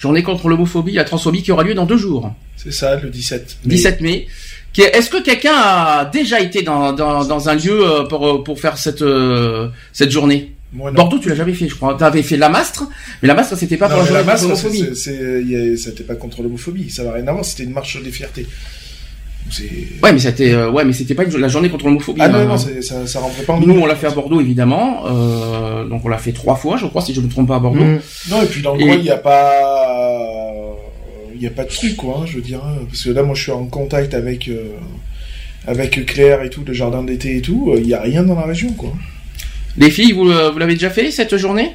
Journée 0.01 0.23
contre 0.23 0.49
l'homophobie, 0.49 0.93
et 0.93 0.97
la 0.97 1.05
transphobie 1.05 1.43
qui 1.43 1.51
aura 1.53 1.65
lieu 1.65 1.75
dans 1.75 1.87
deux 1.87 1.97
jours. 1.97 2.33
C'est 2.57 2.73
ça, 2.73 2.97
le 2.97 3.11
17. 3.11 3.59
17 3.65 4.01
mai. 4.01 4.27
Qui 4.73 4.83
est- 4.83 4.97
Est-ce 4.97 5.11
que 5.11 5.23
quelqu'un 5.23 5.55
a 5.57 6.05
déjà 6.05 6.41
été 6.41 6.63
dans, 6.63 6.93
dans, 6.93 7.25
dans 7.25 7.49
un 7.49 7.55
lieu 7.55 7.85
euh, 7.85 8.05
pour, 8.05 8.27
euh, 8.29 8.45
pour 8.45 8.61
faire 8.61 8.79
cette, 8.79 9.03
euh, 9.03 9.69
cette 9.93 10.11
journée? 10.11 10.53
Moi, 10.73 10.91
non. 10.91 10.97
Bordeaux, 10.97 11.19
tu 11.19 11.29
l'as 11.29 11.35
jamais 11.35 11.55
fait, 11.55 11.69
je 11.69 11.75
crois. 11.75 11.97
T'avais 11.97 12.23
fait 12.23 12.37
la 12.37 12.49
Mastre, 12.49 12.85
mais 13.23 13.29
la 13.29 13.35
Mastre, 13.35 13.57
c'était 13.57 13.77
pas 13.77 13.89
Non, 13.89 13.95
pour 13.97 14.05
la 14.05 14.05
mais 14.05 14.09
journée 14.11 14.27
la 14.27 14.33
contre 14.39 14.65
l'homophobie. 14.65 15.77
c'était 15.77 16.05
pas 16.05 16.15
contre 16.15 16.43
l'homophobie, 16.43 16.91
ça 16.91 17.05
va 17.05 17.13
rien 17.13 17.27
à 17.27 17.33
voir, 17.33 17.45
c'était 17.45 17.65
une 17.65 17.73
marche 17.73 18.01
des 18.03 18.11
fiertés. 18.11 18.47
Ouais, 20.03 20.13
mais 20.13 20.19
c'était, 20.19 20.53
euh, 20.53 20.71
ouais, 20.71 20.85
mais 20.85 20.93
c'était 20.93 21.15
pas 21.15 21.25
une- 21.25 21.37
la 21.39 21.49
journée 21.49 21.69
contre 21.69 21.87
l'homophobie. 21.87 22.21
Ah 22.23 22.29
non, 22.29 22.39
hein. 22.39 22.45
non, 22.47 22.57
c'est- 22.59 22.83
ça, 22.83 23.07
ça 23.07 23.21
rentrait 23.21 23.45
pas 23.45 23.53
en 23.55 23.61
Nous, 23.61 23.75
on 23.79 23.87
l'a 23.87 23.95
fait 23.97 24.07
à 24.09 24.11
Bordeaux, 24.11 24.41
évidemment. 24.41 25.05
Euh, 25.07 25.85
donc, 25.85 26.05
on 26.05 26.09
l'a 26.09 26.19
fait 26.19 26.33
trois 26.33 26.57
fois, 26.57 26.77
je 26.77 26.87
crois, 26.87 27.01
si 27.03 27.15
je 27.15 27.21
ne 27.21 27.27
me 27.27 27.31
trompe 27.31 27.49
pas, 27.49 27.57
à 27.57 27.61
Bordeaux. 27.61 27.81
Mm. 27.85 28.01
Non, 28.31 28.43
et 28.43 28.47
puis 28.47 28.63
dans 28.63 28.75
le 28.75 28.81
Et- 28.83 28.87
coin, 28.87 28.95
il 28.97 29.03
n'y 29.03 29.11
a 29.11 29.17
pas. 29.17 29.53
Il 31.35 31.41
n'y 31.41 31.47
a 31.47 31.51
pas 31.51 31.65
de 31.65 31.69
truc, 31.69 31.97
quoi, 31.97 32.21
hein, 32.21 32.27
je 32.27 32.37
veux 32.37 32.43
dire. 32.43 32.61
hein, 32.65 32.79
parce 32.89 33.03
que 33.05 33.11
là, 33.11 33.23
moi, 33.23 33.35
je 33.35 33.43
suis 33.43 33.53
en 33.53 33.67
contact 33.67 34.15
avec. 34.15 34.49
euh, 34.49 34.71
Avec 35.69 36.07
Claire 36.07 36.43
et 36.45 36.49
tout, 36.51 36.63
le 36.65 36.73
jardin 36.73 37.03
d'été 37.03 37.39
et 37.39 37.41
tout, 37.41 37.73
euh, 37.73 37.79
il 37.81 37.87
n'y 37.89 37.93
a 37.95 38.01
rien 38.01 38.23
dans 38.23 38.37
la 38.37 38.47
région, 38.47 38.71
quoi. 38.75 38.93
Les 39.77 39.91
filles, 39.91 40.13
vous, 40.13 40.31
euh, 40.31 40.53
vous 40.53 40.59
l'avez 40.61 40.75
déjà 40.75 40.91
fait, 40.91 41.11
cette 41.11 41.37
journée? 41.37 41.73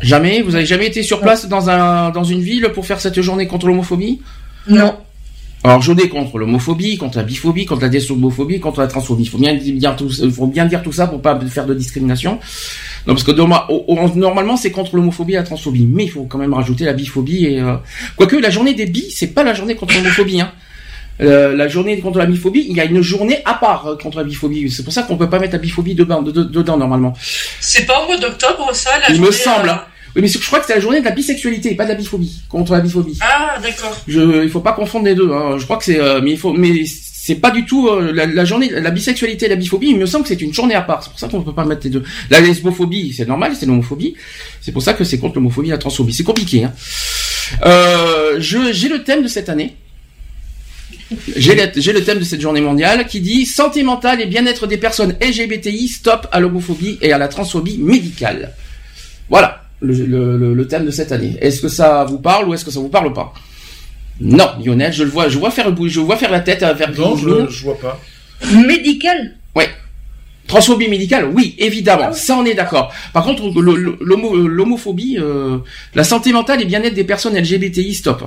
Jamais? 0.00 0.42
Vous 0.42 0.56
avez 0.56 0.66
jamais 0.66 0.86
été 0.88 1.04
sur 1.04 1.20
place 1.20 1.46
dans, 1.48 1.70
un, 1.70 2.10
dans 2.10 2.24
une 2.24 2.40
ville 2.40 2.68
pour 2.74 2.84
faire 2.84 3.00
cette 3.00 3.20
journée 3.22 3.46
contre 3.46 3.68
l'homophobie? 3.68 4.20
Non. 4.68 4.96
Alors, 5.64 5.82
journée 5.82 6.08
contre 6.08 6.38
l'homophobie, 6.38 6.96
contre 6.98 7.16
la 7.18 7.24
biphobie, 7.24 7.66
contre 7.66 7.82
la 7.82 7.88
désomophobie, 7.88 8.60
contre 8.60 8.80
la 8.80 8.86
transphobie. 8.86 9.24
Il 9.24 9.28
faut 9.28 9.38
bien 9.38 9.54
dire 9.54 9.96
tout, 9.96 10.08
il 10.22 10.30
faut 10.30 10.46
bien 10.46 10.66
dire 10.66 10.82
tout 10.82 10.92
ça 10.92 11.08
pour 11.08 11.20
pas 11.20 11.38
faire 11.48 11.66
de 11.66 11.74
discrimination. 11.74 12.38
Non, 13.06 13.14
parce 13.14 13.24
que 13.24 13.32
normalement, 13.32 14.56
c'est 14.56 14.70
contre 14.70 14.94
l'homophobie 14.96 15.32
et 15.32 15.36
la 15.36 15.42
transphobie. 15.42 15.86
Mais 15.90 16.04
il 16.04 16.10
faut 16.10 16.24
quand 16.24 16.38
même 16.38 16.54
rajouter 16.54 16.84
la 16.84 16.92
biphobie 16.92 17.46
et, 17.46 17.60
euh, 17.60 17.74
quoique 18.16 18.36
la 18.36 18.50
journée 18.50 18.74
des 18.74 18.86
bis, 18.86 19.12
c'est 19.16 19.34
pas 19.34 19.42
la 19.42 19.52
journée 19.54 19.74
contre 19.74 19.94
l'homophobie, 19.96 20.40
hein. 20.40 20.52
Euh, 21.20 21.56
la 21.56 21.66
journée 21.66 21.98
contre 21.98 22.18
la 22.18 22.26
biphobie, 22.26 22.64
il 22.68 22.76
y 22.76 22.80
a 22.80 22.84
une 22.84 23.02
journée 23.02 23.38
à 23.44 23.54
part 23.54 23.88
euh, 23.88 23.96
contre 23.96 24.18
la 24.18 24.24
biphobie. 24.24 24.70
C'est 24.70 24.84
pour 24.84 24.92
ça 24.92 25.02
qu'on 25.02 25.16
peut 25.16 25.28
pas 25.28 25.40
mettre 25.40 25.54
la 25.54 25.58
biphobie 25.58 25.96
dedans, 25.96 26.22
de- 26.22 26.30
de- 26.30 26.44
dedans 26.44 26.76
normalement. 26.76 27.12
C'est 27.60 27.84
pas 27.86 28.04
au 28.04 28.06
mois 28.06 28.18
d'octobre, 28.18 28.70
ça, 28.72 28.90
la 29.00 29.12
Il 29.12 29.20
me 29.20 29.32
semble. 29.32 29.68
euh, 29.68 29.72
hein. 29.72 29.82
Oui, 30.16 30.22
mais 30.22 30.28
je 30.28 30.38
crois 30.38 30.60
que 30.60 30.66
c'est 30.66 30.74
la 30.74 30.80
journée 30.80 31.00
de 31.00 31.04
la 31.04 31.10
bisexualité, 31.10 31.74
pas 31.74 31.84
de 31.84 31.90
la 31.90 31.94
biphobie, 31.94 32.42
contre 32.48 32.72
la 32.72 32.80
biphobie. 32.80 33.18
Ah, 33.20 33.58
d'accord. 33.62 33.96
Je, 34.06 34.42
il 34.42 34.50
faut 34.50 34.60
pas 34.60 34.72
confondre 34.72 35.04
les 35.04 35.14
deux. 35.14 35.30
Hein. 35.32 35.58
Je 35.58 35.64
crois 35.64 35.76
que 35.76 35.84
c'est, 35.84 36.00
euh, 36.00 36.20
mais 36.22 36.32
il 36.32 36.38
faut, 36.38 36.52
mais 36.52 36.84
c'est 37.28 37.34
pas 37.34 37.50
du 37.50 37.66
tout 37.66 37.88
euh, 37.88 38.10
la, 38.12 38.24
la 38.24 38.44
journée, 38.46 38.70
la 38.70 38.90
bisexualité 38.90 39.46
et 39.46 39.48
la 39.50 39.56
biphobie. 39.56 39.88
Il 39.88 39.98
me 39.98 40.06
semble 40.06 40.22
que 40.24 40.30
c'est 40.30 40.40
une 40.40 40.54
journée 40.54 40.74
à 40.74 40.80
part. 40.80 41.02
C'est 41.02 41.10
pour 41.10 41.18
ça 41.18 41.28
qu'on 41.28 41.42
peut 41.42 41.52
pas 41.52 41.66
mettre 41.66 41.82
les 41.84 41.90
deux. 41.90 42.02
La 42.30 42.40
lesbophobie, 42.40 43.12
c'est 43.14 43.28
normal, 43.28 43.52
c'est 43.58 43.66
l'homophobie. 43.66 44.14
C'est 44.62 44.72
pour 44.72 44.82
ça 44.82 44.94
que 44.94 45.04
c'est 45.04 45.18
contre 45.18 45.34
l'homophobie 45.34 45.68
et 45.68 45.72
la 45.72 45.78
transphobie. 45.78 46.14
C'est 46.14 46.24
compliqué. 46.24 46.64
Hein. 46.64 46.72
Euh, 47.66 48.36
je, 48.38 48.72
j'ai 48.72 48.88
le 48.88 49.04
thème 49.04 49.22
de 49.22 49.28
cette 49.28 49.50
année. 49.50 49.76
J'ai 51.36 51.54
le, 51.54 51.70
j'ai 51.76 51.92
le 51.92 52.02
thème 52.02 52.18
de 52.18 52.24
cette 52.24 52.40
journée 52.40 52.60
mondiale 52.60 53.06
qui 53.06 53.20
dit 53.20 53.46
santé 53.46 53.82
mentale 53.82 54.20
et 54.20 54.26
bien-être 54.26 54.66
des 54.66 54.78
personnes 54.78 55.14
LGBTI, 55.20 55.88
stop 55.88 56.28
à 56.32 56.40
l'homophobie 56.40 56.98
et 57.02 57.12
à 57.12 57.18
la 57.18 57.28
transphobie 57.28 57.78
médicale. 57.78 58.54
Voilà 59.28 59.57
le, 59.80 59.92
le- 59.94 60.36
le- 60.36 60.54
le 60.54 60.66
thème 60.68 60.84
de 60.86 60.90
cette 60.90 61.12
année. 61.12 61.36
Est-ce 61.40 61.60
que 61.62 61.68
ça 61.68 62.04
vous 62.04 62.18
parle 62.18 62.48
ou 62.48 62.54
est-ce 62.54 62.64
que 62.64 62.70
ça 62.70 62.80
vous 62.80 62.88
parle 62.88 63.12
pas? 63.12 63.32
Non, 64.20 64.48
Lionel, 64.64 64.92
je 64.92 65.04
le 65.04 65.10
vois, 65.10 65.28
je 65.28 65.38
vois 65.38 65.50
faire, 65.52 65.70
le 65.70 65.88
je 65.88 66.00
vois 66.00 66.16
faire 66.16 66.30
la 66.32 66.40
tête, 66.40 66.62
euh, 66.64 66.74
faire 66.74 66.90
Non, 66.98 67.14
le 67.14 67.20
genou. 67.20 67.46
je, 67.48 67.54
je 67.58 67.64
vois 67.64 67.78
pas. 67.78 68.00
Médical? 68.66 69.36
Ouais. 69.54 69.68
Transphobie 70.48 70.88
médicale, 70.88 71.26
oui, 71.32 71.54
évidemment, 71.58 72.12
ça 72.12 72.36
on 72.36 72.44
est 72.44 72.54
d'accord. 72.54 72.92
Par 73.12 73.22
contre, 73.22 73.42
le- 73.60 73.76
le- 73.76 73.98
l'homo- 74.00 74.34
l'homophobie, 74.36 75.18
euh, 75.20 75.58
la 75.94 76.04
santé 76.04 76.32
mentale 76.32 76.62
et 76.62 76.64
bien-être 76.64 76.94
des 76.94 77.04
personnes 77.04 77.36
LGBTI, 77.36 77.94
stop. 77.94 78.24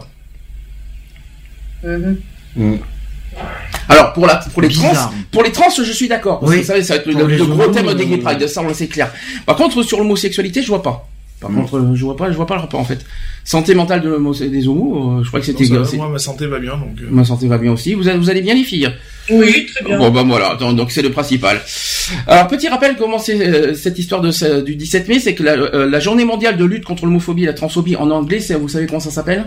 Alors 3.90 4.14
pour 4.14 4.28
la 4.28 4.36
pour 4.36 4.62
les 4.62 4.68
Bizarre. 4.68 4.94
trans, 4.94 5.12
pour 5.32 5.44
les 5.44 5.52
trans, 5.52 5.70
je 5.76 5.84
suis 5.92 6.08
d'accord. 6.08 6.40
Oui. 6.44 6.64
ça, 6.64 6.82
ça 6.84 6.94
va 6.96 7.00
être 7.00 7.08
le, 7.08 7.26
le 7.38 7.46
gros 7.46 7.68
thème 7.68 7.94
des 7.96 8.06
Gay 8.06 8.16
euh, 8.20 8.24
Pride, 8.24 8.48
ça 8.48 8.62
on 8.62 8.74
c'est 8.74 8.88
clair. 8.88 9.12
Par 9.46 9.56
contre 9.56 9.82
sur 9.84 9.98
l'homosexualité, 9.98 10.62
je 10.62 10.68
vois 10.68 10.84
pas. 10.84 11.08
Par 11.41 11.49
contre, 11.51 11.77
euh, 11.80 11.95
je 11.95 12.04
vois 12.06 12.15
pas, 12.15 12.30
je 12.32 12.36
vois 12.38 12.45
pas 12.45 12.54
le 12.54 12.62
rapport 12.62 12.80
en 12.80 12.86
fait. 12.86 13.04
Santé 13.43 13.73
mentale 13.73 14.01
de 14.01 14.47
des 14.47 14.67
homos, 14.67 15.17
euh, 15.19 15.23
je 15.23 15.27
crois 15.27 15.39
que 15.39 15.45
c'était. 15.47 15.65
Moi, 15.97 16.10
ma 16.10 16.19
santé 16.19 16.45
va 16.45 16.60
bien, 16.60 16.73
donc. 16.77 16.95
euh, 17.01 17.08
Ma 17.10 17.25
santé 17.25 17.47
va 17.47 17.58
bien 17.58 17.71
aussi. 17.71 17.95
Vous, 17.95 18.08
allez- 18.08 18.19
vous 18.19 18.30
allez 18.30 18.41
bien 18.41 18.54
les 18.54 18.63
filles? 18.63 18.89
Oui, 19.32 19.65
très 19.73 19.84
bien. 19.84 19.97
Bon 19.97 20.12
bah 20.12 20.23
voilà, 20.23 20.56
donc 20.60 20.75
donc 20.75 20.91
c'est 20.91 21.01
le 21.01 21.10
principal. 21.12 21.60
Alors 22.27 22.47
petit 22.47 22.67
rappel 22.67 22.95
comment 22.95 23.17
c'est 23.17 23.41
euh, 23.41 23.73
cette 23.73 23.97
histoire 23.97 24.21
de 24.21 24.62
du 24.62 24.75
17 24.75 25.08
mai, 25.08 25.19
c'est 25.19 25.34
que 25.34 25.41
la, 25.41 25.54
euh, 25.54 25.89
la 25.89 25.99
journée 25.99 26.25
mondiale 26.25 26.58
de 26.58 26.65
lutte 26.65 26.86
contre 26.86 27.06
l'homophobie 27.06 27.43
et 27.43 27.47
la 27.47 27.54
transphobie 27.54 27.95
en 27.95 28.12
anglais, 28.12 28.39
c'est 28.39 28.54
vous 28.54 28.69
savez 28.69 28.86
comment 28.86 28.99
ça 28.99 29.10
s'appelle? 29.12 29.45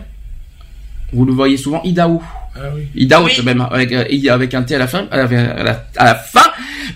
Vous 1.12 1.24
le 1.24 1.32
voyez 1.32 1.56
souvent, 1.56 1.80
IDAO. 1.84 2.20
Ah 2.56 2.60
oui. 2.74 2.82
IDAO 2.96 3.24
Oui. 3.24 3.32
même 3.44 3.64
avec, 3.70 3.92
avec 3.92 4.54
un 4.54 4.62
T 4.64 4.74
à 4.74 4.78
la 4.78 4.88
fin, 4.88 5.06
à 5.12 5.16
la, 5.18 5.24
à 5.24 5.62
la- 5.62 5.86
à 5.96 6.04
la 6.06 6.14
fin. 6.16 6.42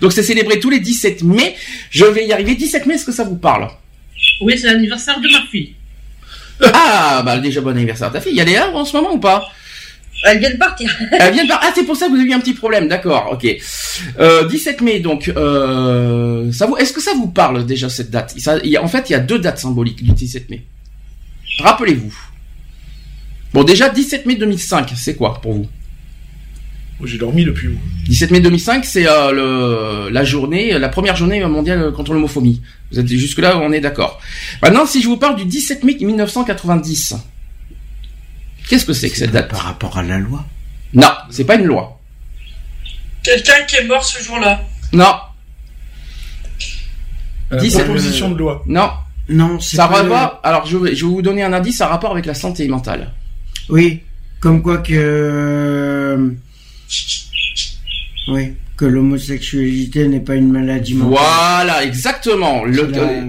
Donc 0.01 0.11
c'est 0.11 0.23
célébré 0.23 0.59
tous 0.59 0.69
les 0.69 0.79
17 0.81 1.23
mai. 1.23 1.55
Je 1.89 2.03
vais 2.03 2.25
y 2.27 2.33
arriver. 2.33 2.55
17 2.55 2.85
mai, 2.85 2.95
est-ce 2.95 3.05
que 3.05 3.11
ça 3.13 3.23
vous 3.23 3.37
parle? 3.37 3.67
Oui, 4.41 4.57
c'est 4.57 4.67
l'anniversaire 4.67 5.19
de 5.19 5.27
ma 5.31 5.41
fille. 5.51 5.73
Ah 6.73 7.21
bah 7.25 7.37
déjà 7.39 7.61
bon 7.61 7.69
anniversaire 7.69 8.09
à 8.09 8.11
ta 8.11 8.19
fille. 8.19 8.37
Elle 8.37 8.49
est 8.49 8.55
là 8.55 8.69
en 8.73 8.83
ce 8.83 8.95
moment 8.97 9.13
ou 9.13 9.17
pas? 9.19 9.47
Elle 10.25 10.39
vient 10.39 10.51
de 10.51 10.57
partir. 10.57 10.93
Elle 11.13 11.33
vient 11.33 11.43
de 11.45 11.47
par- 11.49 11.61
Ah, 11.63 11.71
c'est 11.73 11.85
pour 11.85 11.95
ça 11.95 12.07
que 12.07 12.11
vous 12.11 12.17
avez 12.17 12.25
eu 12.29 12.33
un 12.33 12.41
petit 12.41 12.53
problème, 12.53 12.89
d'accord, 12.89 13.29
ok. 13.31 13.47
Euh, 14.19 14.45
17 14.49 14.81
mai, 14.81 14.99
donc, 14.99 15.29
euh, 15.29 16.51
ça 16.51 16.65
vous, 16.65 16.75
est-ce 16.75 16.91
que 16.91 16.99
ça 17.01 17.13
vous 17.13 17.27
parle 17.27 17.65
déjà 17.65 17.87
cette 17.87 18.09
date? 18.11 18.33
Ça- 18.37 18.57
il 18.61 18.69
y 18.69 18.75
a- 18.75 18.83
En 18.83 18.89
fait, 18.89 19.09
il 19.09 19.13
y 19.13 19.15
a 19.15 19.19
deux 19.19 19.39
dates 19.39 19.59
symboliques 19.59 20.03
du 20.03 20.11
17 20.11 20.49
mai. 20.49 20.65
Rappelez-vous. 21.59 22.13
Bon, 23.53 23.63
déjà, 23.63 23.87
17 23.87 24.25
mai 24.25 24.35
2005, 24.35 24.91
c'est 24.97 25.15
quoi 25.15 25.39
pour 25.41 25.53
vous? 25.53 25.67
J'ai 27.03 27.17
dormi 27.17 27.45
depuis. 27.45 27.69
moi. 27.69 27.79
17 28.07 28.31
mai 28.31 28.39
2005, 28.41 28.83
c'est 28.83 29.05
euh, 29.07 30.09
la 30.11 30.23
journée, 30.25 30.77
la 30.77 30.89
première 30.89 31.15
journée 31.15 31.43
mondiale 31.45 31.91
contre 31.93 32.13
l'homophobie. 32.13 32.61
Vous 32.91 32.99
êtes 32.99 33.07
jusque 33.07 33.39
là, 33.39 33.57
on 33.57 33.71
est 33.71 33.79
d'accord. 33.79 34.19
Maintenant, 34.61 34.85
si 34.85 35.01
je 35.01 35.07
vous 35.07 35.15
parle 35.17 35.35
du 35.37 35.45
17 35.45 35.83
mai 35.85 35.95
1990, 35.99 37.15
qu'est-ce 38.67 38.85
que 38.85 38.93
c'est 38.93 39.09
que 39.09 39.15
cette 39.17 39.31
date 39.31 39.49
Par 39.49 39.61
rapport 39.61 39.97
à 39.97 40.03
la 40.03 40.17
loi. 40.17 40.43
Non, 40.93 41.07
c'est 41.29 41.45
pas 41.45 41.55
une 41.55 41.65
loi. 41.65 41.99
Quelqu'un 43.23 43.63
qui 43.67 43.77
est 43.77 43.85
mort 43.85 44.03
ce 44.03 44.21
jour-là. 44.23 44.61
Non, 44.91 45.13
Euh, 47.51 47.59
17 47.59 47.85
proposition 47.85 48.29
de 48.31 48.37
loi. 48.37 48.63
non. 48.67 48.89
Non, 49.31 49.59
c'est 49.59 49.75
Ça 49.77 49.87
pas 49.87 50.01
le- 50.01 50.11
alors 50.43 50.65
je 50.65 50.75
vais, 50.77 50.95
je 50.95 51.05
vais 51.05 51.11
vous 51.11 51.21
donner 51.21 51.43
un 51.43 51.53
indice, 51.53 51.77
ça 51.77 51.85
a 51.85 51.89
rapport 51.89 52.11
avec 52.11 52.25
la 52.25 52.33
santé 52.33 52.67
mentale. 52.67 53.11
Oui, 53.69 54.01
comme 54.39 54.63
quoi 54.63 54.79
que... 54.79 56.33
Oui, 58.27 58.53
que 58.77 58.85
l'homosexualité 58.85 60.07
n'est 60.07 60.19
pas 60.19 60.35
une 60.35 60.51
maladie 60.51 60.93
mentale. 60.93 61.17
Voilà, 61.17 61.83
exactement. 61.83 62.63
Euh, 62.65 63.21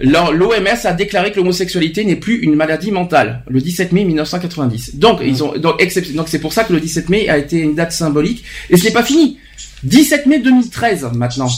l'O- 0.00 0.32
L'OMS 0.32 0.66
a 0.84 0.92
déclaré 0.94 1.30
que 1.30 1.36
l'homosexualité 1.36 2.04
n'est 2.04 2.16
plus 2.16 2.38
une 2.38 2.54
maladie 2.54 2.90
mentale 2.90 3.42
le 3.48 3.60
17 3.60 3.92
mai 3.92 4.04
1990. 4.04 4.96
Donc 4.96 5.20
ils 5.24 5.44
ont 5.44 5.52
donc 5.58 5.82
c'est 6.28 6.38
pour 6.38 6.52
ça 6.52 6.64
que 6.64 6.72
le 6.72 6.80
17 6.80 7.08
mai 7.10 7.28
a 7.28 7.36
été 7.38 7.58
une 7.58 7.74
date 7.74 7.92
symbolique 7.92 8.44
et 8.70 8.76
ce 8.76 8.84
n'est 8.84 8.92
pas 8.92 9.02
fini. 9.04 9.38
17 9.84 10.26
mai 10.26 10.38
2013 10.40 11.06
maintenant. 11.14 11.48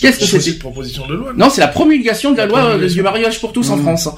Qu'est-ce 0.00 0.18
que 0.20 0.26
C'est 0.26 0.40
c'est 0.40 0.50
une 0.50 0.58
proposition 0.58 1.06
de 1.06 1.14
loi. 1.14 1.32
Non, 1.36 1.48
c'est 1.50 1.60
la 1.62 1.68
promulgation 1.68 2.32
de 2.32 2.36
la 2.36 2.44
La 2.44 2.48
loi 2.48 2.64
euh, 2.76 2.88
du 2.88 3.02
mariage 3.02 3.40
pour 3.40 3.52
tous 3.52 3.68
en 3.70 3.76
Mmh. 3.76 3.82
France. 3.82 4.08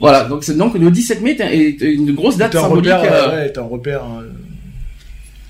Voilà, 0.00 0.24
donc 0.24 0.42
c'est 0.42 0.56
donc 0.56 0.74
le 0.78 0.90
17 0.90 1.20
mai 1.22 1.36
est, 1.40 1.80
une 1.82 2.12
grosse 2.14 2.36
date 2.38 2.54
symbolique. 2.54 2.90
repère, 2.92 3.12
euh, 3.12 3.44
ouais, 3.44 3.58
un 3.58 3.62
repère. 3.62 4.02
euh, 4.04 4.30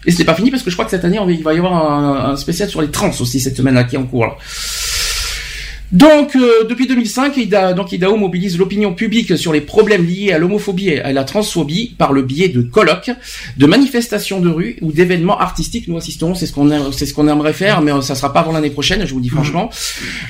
Et 0.07 0.13
ce 0.13 0.19
n'est 0.19 0.25
pas 0.25 0.35
fini 0.35 0.51
parce 0.51 0.63
que 0.63 0.71
je 0.71 0.77
crois 0.77 0.85
que 0.85 0.91
cette 0.91 1.05
année, 1.05 1.19
il 1.29 1.43
va 1.43 1.55
y 1.55 1.59
avoir 1.59 2.31
un, 2.31 2.37
spécial 2.37 2.69
sur 2.69 2.81
les 2.81 2.91
trans 2.91 3.11
aussi 3.21 3.41
cette 3.41 3.57
semaine-là 3.57 3.85
qui 3.85 3.97
est 3.97 3.99
en 3.99 4.07
cours. 4.07 4.39
Donc, 5.91 6.37
euh, 6.37 6.65
depuis 6.69 6.87
2005, 6.87 7.35
IDA, 7.39 7.73
donc 7.73 7.93
IDAO 7.93 8.15
mobilise 8.17 8.59
l'opinion 8.59 8.93
publique 8.93 9.39
sur 9.39 9.55
les 9.55 9.63
problèmes 9.63 10.05
liés 10.05 10.33
à 10.33 10.39
l'homophobie 10.39 10.91
et 10.91 11.01
à 11.01 11.13
la 11.13 11.25
transphobie 11.25 11.95
par 11.97 12.13
le 12.13 12.21
biais 12.21 12.49
de 12.51 12.61
colloques, 12.61 13.11
de 13.57 13.67
manifestations 13.67 14.39
de 14.41 14.51
rue 14.51 14.77
ou 14.83 14.93
d'événements 14.93 15.39
artistiques. 15.41 15.89
Nous 15.89 15.97
assistons, 15.97 16.35
c'est 16.35 16.45
ce 16.45 16.53
qu'on 16.53 16.71
aime- 16.71 16.93
c'est 16.93 17.07
ce 17.07 17.15
qu'on 17.15 17.27
aimerait 17.27 17.55
faire, 17.55 17.81
mais 17.81 17.91
ça 18.03 18.15
sera 18.15 18.35
pas 18.35 18.41
avant 18.41 18.53
l'année 18.53 18.69
prochaine, 18.69 19.07
je 19.07 19.15
vous 19.15 19.21
dis 19.21 19.31
franchement. 19.31 19.71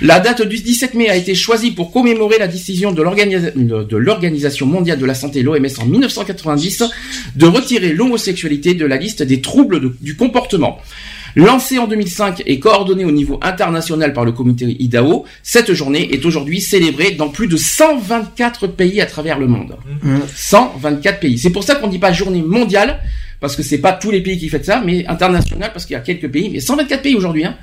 La 0.01 0.21
date 0.21 0.43
du 0.43 0.59
17 0.59 0.95
mai 0.95 1.09
a 1.09 1.17
été 1.17 1.35
choisie 1.35 1.73
pour 1.73 1.91
commémorer 1.91 2.39
la 2.39 2.47
décision 2.47 2.93
de 2.93 3.03
l'organisa- 3.03 3.51
de 3.57 3.83
de 3.83 3.97
l'Organisation 3.97 4.67
mondiale 4.67 4.99
de 5.01 5.07
la 5.07 5.15
santé, 5.15 5.43
l'OMS, 5.43 5.67
en 5.81 5.87
1990, 5.87 6.85
de 7.35 7.47
retirer 7.47 7.93
l'homosexualité 7.93 8.75
de 8.75 8.87
la 8.87 8.97
liste 8.97 9.25
des 9.25 9.41
troubles 9.41 9.81
de- 9.81 9.97
du 10.01 10.15
comportement. 10.15 10.79
Lancée 11.37 11.79
en 11.79 11.87
2005 11.87 12.43
et 12.47 12.59
coordonnée 12.59 13.05
au 13.05 13.11
niveau 13.11 13.39
international 13.43 14.13
par 14.13 14.25
le 14.25 14.33
comité 14.33 14.77
IDAO, 14.79 15.25
cette 15.43 15.73
journée 15.73 16.13
est 16.13 16.25
aujourd'hui 16.25 16.61
célébrée 16.61 17.13
dans 17.13 17.29
plus 17.29 17.47
de 17.47 17.57
124 17.57 18.67
pays 18.69 19.01
à 19.01 19.07
travers 19.07 19.39
le 19.39 19.47
monde. 19.47 19.77
Mmh. 20.03 20.19
124 20.35 21.21
pays. 21.21 21.39
C'est 21.39 21.51
pour 21.51 21.65
ça 21.65 21.77
qu'on 21.77 21.89
dit 21.89 21.99
pas 21.99 22.13
journée 22.13 22.43
mondiale, 22.43 23.01
parce 23.41 23.57
que 23.57 23.63
c'est 23.63 23.79
pas 23.79 23.93
tous 23.93 24.11
les 24.11 24.21
pays 24.21 24.39
qui 24.39 24.49
font 24.49 24.59
ça, 24.63 24.83
mais 24.85 25.07
international, 25.07 25.71
parce 25.73 25.87
qu'il 25.87 25.95
y 25.95 25.97
a 25.97 26.01
quelques 26.01 26.29
pays, 26.31 26.51
mais 26.51 26.61
124 26.61 27.03
pays 27.03 27.15
aujourd'hui. 27.15 27.45
Hein. 27.45 27.57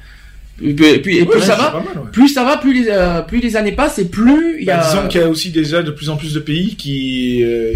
Et 0.63 0.73
plus 0.73 1.23
ouais, 1.23 1.41
ça 1.41 1.57
c'est 1.57 1.61
va, 1.61 1.71
pas 1.71 1.83
mal, 1.83 1.97
ouais. 1.97 2.11
plus 2.13 2.29
ça 2.29 2.45
va, 2.45 2.55
plus 2.55 2.73
les, 2.73 2.87
euh, 2.89 3.21
plus 3.21 3.39
les 3.39 3.57
années 3.57 3.73
passent 3.73 3.99
et 3.99 4.05
plus 4.05 4.57
il 4.61 4.65
y 4.65 4.71
a. 4.71 4.77
Bah, 4.77 4.87
disons 4.89 5.07
qu'il 5.09 5.19
y 5.19 5.23
a 5.25 5.27
aussi 5.27 5.51
déjà 5.51 5.83
de 5.83 5.91
plus 5.91 6.09
en 6.09 6.15
plus 6.15 6.33
de 6.33 6.39
pays 6.39 6.75
qui 6.77 7.43
euh, 7.43 7.73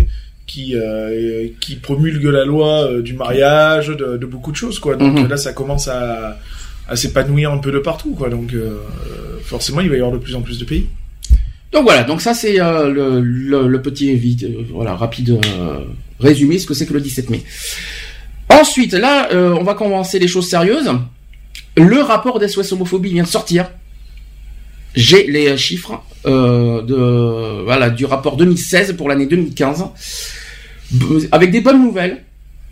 qui 0.51 0.75
euh, 0.75 1.47
qui 1.61 1.75
promulguent 1.75 2.31
la 2.39 2.43
loi 2.43 2.71
euh, 2.85 3.01
du 3.01 3.13
mariage, 3.13 3.87
de, 3.87 4.17
de 4.17 4.25
beaucoup 4.33 4.51
de 4.51 4.57
choses 4.63 4.79
quoi. 4.79 4.95
Donc 4.95 5.13
Mhm. 5.19 5.27
là, 5.27 5.37
ça 5.37 5.53
commence 5.53 5.87
à 5.87 6.39
à 6.91 6.95
s'épanouir 6.95 7.51
un 7.51 7.59
peu 7.59 7.71
de 7.71 7.79
partout, 7.89 8.13
quoi. 8.19 8.29
Donc 8.29 8.49
euh, 8.53 8.79
forcément, 9.43 9.79
il 9.81 9.89
va 9.89 9.95
y 9.95 9.99
avoir 9.99 10.11
de 10.11 10.17
plus 10.25 10.35
en 10.35 10.41
plus 10.41 10.57
de 10.59 10.65
pays. 10.65 10.87
Donc 11.71 11.83
voilà, 11.83 12.03
donc 12.03 12.19
ça 12.19 12.33
c'est 12.33 12.59
euh, 12.59 12.89
le, 12.97 13.21
le- 13.21 13.67
le 13.67 13.81
petit 13.81 14.13
vite, 14.15 14.43
voilà 14.71 14.95
rapide 14.95 15.39
résumé 16.19 16.57
ce 16.57 16.65
que 16.65 16.73
c'est 16.73 16.87
que 16.87 16.93
le 16.93 17.01
17 17.01 17.29
mai. 17.29 17.43
Ensuite, 18.49 18.93
là, 18.93 19.29
on 19.59 19.63
va 19.63 19.75
commencer 19.75 20.17
les 20.17 20.27
choses 20.27 20.49
sérieuses. 20.49 20.89
Le 21.77 21.99
rapport 22.01 22.39
d'SOS 22.39 22.73
homophobie 22.73 23.13
vient 23.13 23.23
de 23.23 23.27
sortir. 23.39 23.69
J'ai 24.95 25.27
les 25.27 25.55
chiffres 25.57 26.01
de 26.25 27.63
voilà 27.63 27.91
du 27.91 28.05
rapport 28.05 28.35
2016 28.37 28.95
pour 28.97 29.07
l'année 29.07 29.27
2015 29.27 29.81
B- 29.81 29.87
avec 31.31 31.51
des 31.51 31.61
bonnes 31.61 31.81
nouvelles. 31.83 32.23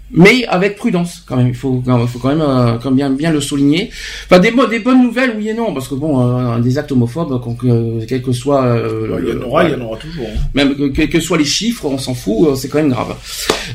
Mais 0.10 0.45
avec 0.45 0.77
prudence, 0.77 1.21
quand 1.27 1.36
même. 1.36 1.49
Il 1.49 1.53
faut, 1.53 1.84
faut 2.08 2.19
quand 2.19 2.30
même, 2.30 2.39
euh, 2.39 2.77
quand 2.82 2.91
même 2.91 2.95
bien, 2.95 3.10
bien 3.10 3.30
le 3.30 3.41
souligner. 3.41 3.89
Enfin, 4.23 4.39
des, 4.39 4.51
bo- 4.51 4.65
des 4.65 4.80
bonnes 4.80 5.03
nouvelles, 5.03 5.34
oui 5.38 5.49
et 5.49 5.53
non, 5.53 5.73
parce 5.73 5.89
que 5.89 5.95
bon, 5.95 6.25
euh, 6.56 6.60
des 6.60 6.77
actes 6.77 6.93
homophobes, 6.93 7.41
que- 7.60 8.06
quel 8.06 8.21
que 8.21 8.32
soit, 8.32 8.63
euh, 8.63 9.19
Il 9.21 9.27
y 9.27 9.38
en 9.38 9.41
aura, 9.45 9.65
il 9.65 9.71
y 9.71 9.75
en 9.75 9.82
aura 9.82 9.97
toujours. 9.97 10.25
hein. 10.34 10.39
même 10.53 10.75
que, 10.77 10.88
quels 10.95 11.10
que 11.10 11.19
soient 11.19 11.38
les 11.38 11.43
chiffres, 11.43 11.84
on 11.84 11.97
s'en 11.97 12.13
fout, 12.13 12.47
euh, 12.47 12.56
c'est 12.56 12.69
quand 12.69 12.77
même 12.77 12.91
grave. 12.91 13.17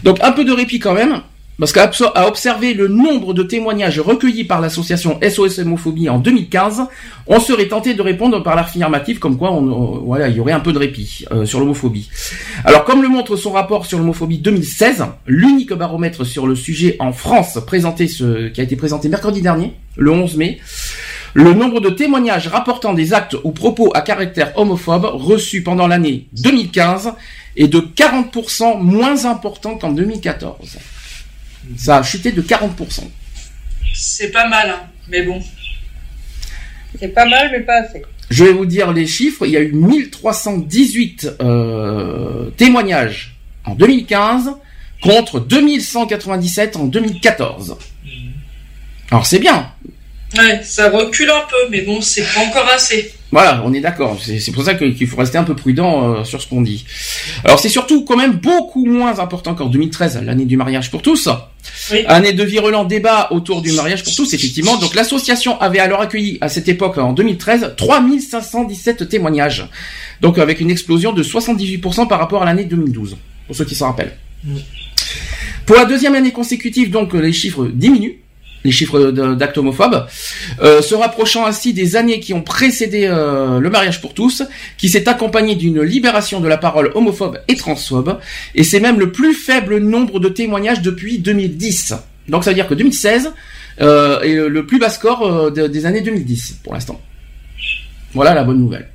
Donc 0.04 0.20
un 0.22 0.32
peu 0.32 0.42
de 0.46 0.52
répit 0.52 0.78
quand 0.78 0.94
même, 0.94 1.20
parce 1.58 1.72
qu'à 1.72 1.90
observer 2.26 2.74
le 2.74 2.88
nombre 2.88 3.34
de 3.34 3.42
témoignages 3.42 4.00
recueillis 4.00 4.44
par 4.44 4.60
l'association 4.60 5.20
SOS 5.22 5.58
Homophobie 5.60 6.08
en 6.08 6.18
2015, 6.18 6.82
on 7.26 7.38
serait 7.40 7.68
tenté 7.68 7.94
de 7.94 8.02
répondre 8.02 8.42
par 8.42 8.56
l'affirmative 8.56 9.18
comme 9.18 9.36
quoi 9.38 9.52
on- 9.52 9.98
voilà, 10.04 10.28
il 10.28 10.36
y 10.36 10.40
aurait 10.40 10.52
un 10.52 10.60
peu 10.60 10.72
de 10.72 10.78
répit 10.78 11.24
euh, 11.30 11.44
sur 11.44 11.60
l'homophobie. 11.60 12.08
Alors 12.64 12.84
comme 12.84 13.02
le 13.02 13.08
montre 13.08 13.36
son 13.36 13.52
rapport 13.52 13.86
sur 13.86 13.98
l'homophobie 13.98 14.38
2016, 14.38 15.04
l'unique 15.26 15.72
baromètre 15.72 16.24
sur 16.26 16.46
le 16.46 16.56
sujet 16.56 16.96
en 16.98 17.12
France 17.12 17.58
présenté 17.66 18.08
ce, 18.08 18.48
qui 18.48 18.60
a 18.60 18.64
été 18.64 18.74
présenté 18.74 19.08
mercredi 19.08 19.40
dernier, 19.42 19.74
le 19.96 20.10
11 20.10 20.36
mai, 20.36 20.58
le 21.34 21.52
nombre 21.54 21.80
de 21.80 21.90
témoignages 21.90 22.48
rapportant 22.48 22.92
des 22.92 23.14
actes 23.14 23.36
ou 23.44 23.52
propos 23.52 23.90
à 23.94 24.00
caractère 24.00 24.52
homophobe 24.58 25.04
reçus 25.04 25.62
pendant 25.62 25.86
l'année 25.86 26.26
2015 26.42 27.12
est 27.56 27.68
de 27.68 27.80
40% 27.80 28.80
moins 28.82 29.26
important 29.26 29.76
qu'en 29.76 29.92
2014. 29.92 30.78
Ça 31.76 31.98
a 31.98 32.02
chuté 32.02 32.32
de 32.32 32.42
40%. 32.42 33.04
C'est 33.94 34.30
pas 34.30 34.48
mal, 34.48 34.70
hein. 34.70 34.82
mais 35.08 35.22
bon. 35.22 35.40
C'est 36.98 37.08
pas 37.08 37.24
mal, 37.24 37.50
mais 37.52 37.60
pas 37.60 37.82
assez. 37.82 38.02
Je 38.30 38.44
vais 38.44 38.52
vous 38.52 38.66
dire 38.66 38.92
les 38.92 39.06
chiffres. 39.06 39.46
Il 39.46 39.52
y 39.52 39.56
a 39.56 39.60
eu 39.60 39.72
1318 39.72 41.32
euh, 41.40 42.50
témoignages 42.56 43.36
en 43.64 43.74
2015 43.74 44.52
contre 45.02 45.40
2197 45.40 46.76
en 46.76 46.84
2014. 46.84 47.76
Alors 49.10 49.26
c'est 49.26 49.38
bien. 49.38 49.70
Ouais, 50.38 50.62
ça 50.62 50.88
recule 50.88 51.30
un 51.30 51.44
peu, 51.50 51.68
mais 51.70 51.82
bon, 51.82 52.00
c'est 52.00 52.24
pas 52.34 52.40
encore 52.40 52.68
assez. 52.68 53.12
Voilà, 53.32 53.62
on 53.64 53.72
est 53.72 53.80
d'accord. 53.80 54.20
C'est 54.22 54.52
pour 54.52 54.62
ça 54.62 54.74
qu'il 54.74 55.06
faut 55.06 55.16
rester 55.16 55.38
un 55.38 55.42
peu 55.42 55.56
prudent 55.56 56.16
euh, 56.16 56.24
sur 56.24 56.40
ce 56.42 56.46
qu'on 56.46 56.60
dit. 56.60 56.84
Alors 57.44 57.58
c'est 57.58 57.70
surtout 57.70 58.04
quand 58.04 58.16
même 58.16 58.34
beaucoup 58.34 58.84
moins 58.84 59.18
important 59.18 59.54
qu'en 59.54 59.66
2013, 59.66 60.20
l'année 60.22 60.44
du 60.44 60.58
mariage 60.58 60.90
pour 60.90 61.00
tous. 61.00 61.30
Oui. 61.90 62.04
Année 62.06 62.34
de 62.34 62.44
virulent 62.44 62.84
débat 62.84 63.28
autour 63.30 63.62
du 63.62 63.72
mariage 63.72 64.04
pour 64.04 64.14
tous, 64.14 64.34
effectivement. 64.34 64.76
Donc 64.76 64.94
l'association 64.94 65.58
avait 65.62 65.78
alors 65.78 66.02
accueilli 66.02 66.36
à 66.42 66.50
cette 66.50 66.68
époque, 66.68 66.98
en 66.98 67.14
2013, 67.14 67.74
3517 67.78 69.08
témoignages. 69.08 69.66
Donc 70.20 70.38
avec 70.38 70.60
une 70.60 70.70
explosion 70.70 71.14
de 71.14 71.22
78% 71.22 72.08
par 72.08 72.18
rapport 72.18 72.42
à 72.42 72.44
l'année 72.44 72.64
2012, 72.64 73.16
pour 73.46 73.56
ceux 73.56 73.64
qui 73.64 73.74
s'en 73.74 73.86
rappellent. 73.86 74.12
Pour 75.64 75.76
la 75.76 75.86
deuxième 75.86 76.14
année 76.14 76.32
consécutive, 76.32 76.90
donc 76.90 77.14
les 77.14 77.32
chiffres 77.32 77.66
diminuent, 77.72 78.18
les 78.64 78.70
chiffres 78.70 79.10
d'actes 79.10 79.58
homophobes, 79.58 80.06
euh, 80.62 80.82
se 80.82 80.94
rapprochant 80.94 81.46
ainsi 81.46 81.72
des 81.72 81.96
années 81.96 82.20
qui 82.20 82.32
ont 82.34 82.42
précédé 82.42 83.06
euh, 83.06 83.58
le 83.58 83.70
mariage 83.70 84.00
pour 84.00 84.14
tous, 84.14 84.42
qui 84.78 84.88
s'est 84.88 85.08
accompagné 85.08 85.54
d'une 85.56 85.82
libération 85.82 86.40
de 86.40 86.48
la 86.48 86.56
parole 86.58 86.92
homophobe 86.94 87.38
et 87.48 87.56
transphobe, 87.56 88.18
et 88.54 88.62
c'est 88.64 88.80
même 88.80 88.98
le 89.00 89.10
plus 89.12 89.34
faible 89.34 89.78
nombre 89.78 90.20
de 90.20 90.28
témoignages 90.28 90.82
depuis 90.82 91.18
2010. 91.18 91.94
Donc 92.28 92.44
ça 92.44 92.50
veut 92.50 92.54
dire 92.54 92.68
que 92.68 92.74
2016 92.74 93.32
euh, 93.80 94.20
est 94.20 94.34
le- 94.34 94.66
plus 94.66 94.78
bas 94.78 94.90
score 94.90 95.50
de- 95.50 95.66
des 95.66 95.86
années 95.86 96.02
2010 96.02 96.58
pour 96.62 96.74
l'instant. 96.74 97.00
Voilà 98.14 98.34
la 98.34 98.44
bonne 98.44 98.58
nouvelle. 98.58 98.88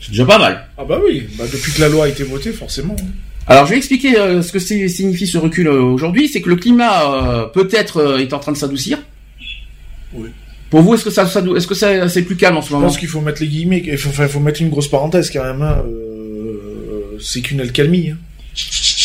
C'est 0.00 0.12
déjà 0.12 0.24
pas 0.24 0.38
mal. 0.38 0.66
Ah 0.78 0.84
bah 0.84 0.98
oui, 1.04 1.26
bah 1.36 1.44
depuis 1.52 1.72
que 1.72 1.80
la 1.80 1.88
loi 1.88 2.06
a 2.06 2.08
été 2.08 2.22
votée, 2.22 2.52
forcément. 2.52 2.96
Alors 3.50 3.66
je 3.66 3.70
vais 3.72 3.76
expliquer 3.78 4.16
euh, 4.16 4.42
ce 4.42 4.52
que 4.52 4.58
signifie 4.60 5.26
ce 5.26 5.36
recul 5.36 5.66
euh, 5.66 5.82
aujourd'hui. 5.82 6.28
C'est 6.28 6.40
que 6.40 6.48
le 6.48 6.56
climat 6.56 7.12
euh, 7.12 7.46
peut-être 7.46 8.18
est 8.20 8.32
en 8.32 8.38
train 8.38 8.52
de 8.52 8.56
s'adoucir. 8.56 8.98
Oui. 10.14 10.28
Pour 10.70 10.82
vous, 10.82 10.94
est-ce 10.94 11.04
que 11.04 11.10
ça, 11.10 11.24
est-ce 11.24 11.66
que 11.66 11.74
ça, 11.74 12.08
c'est 12.08 12.22
plus 12.22 12.36
calme 12.36 12.56
en 12.56 12.62
ce 12.62 12.68
Je 12.68 12.74
moment? 12.74 12.86
pense 12.86 12.96
qu'il 12.96 13.08
faut 13.08 13.20
mettre 13.20 13.42
les 13.42 13.48
guillemets, 13.48 13.82
il 13.84 13.98
faut, 13.98 14.08
enfin, 14.10 14.22
il 14.22 14.28
faut 14.28 14.38
mettre 14.38 14.62
une 14.62 14.68
grosse 14.70 14.86
parenthèse 14.88 15.28
quand 15.32 15.42
même. 15.42 15.62
hein, 15.62 15.82
c'est 17.20 17.40
qu'une 17.40 17.60
alcalmie. 17.60 18.10
hein. 18.10 18.18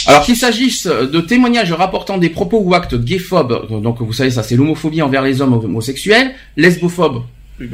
Alors 0.05 0.21
qu'il 0.23 0.35
s'agisse 0.35 0.85
de 0.85 1.19
témoignages 1.21 1.73
rapportant 1.73 2.19
des 2.19 2.29
propos 2.29 2.59
ou 2.59 2.75
actes 2.75 2.95
gayphobes, 2.95 3.81
donc 3.81 3.99
vous 3.99 4.13
savez 4.13 4.29
ça 4.29 4.43
c'est 4.43 4.55
l'homophobie 4.55 5.01
envers 5.01 5.23
les 5.23 5.41
hommes 5.41 5.53
homosexuels, 5.53 6.33
lesbophobes 6.55 7.23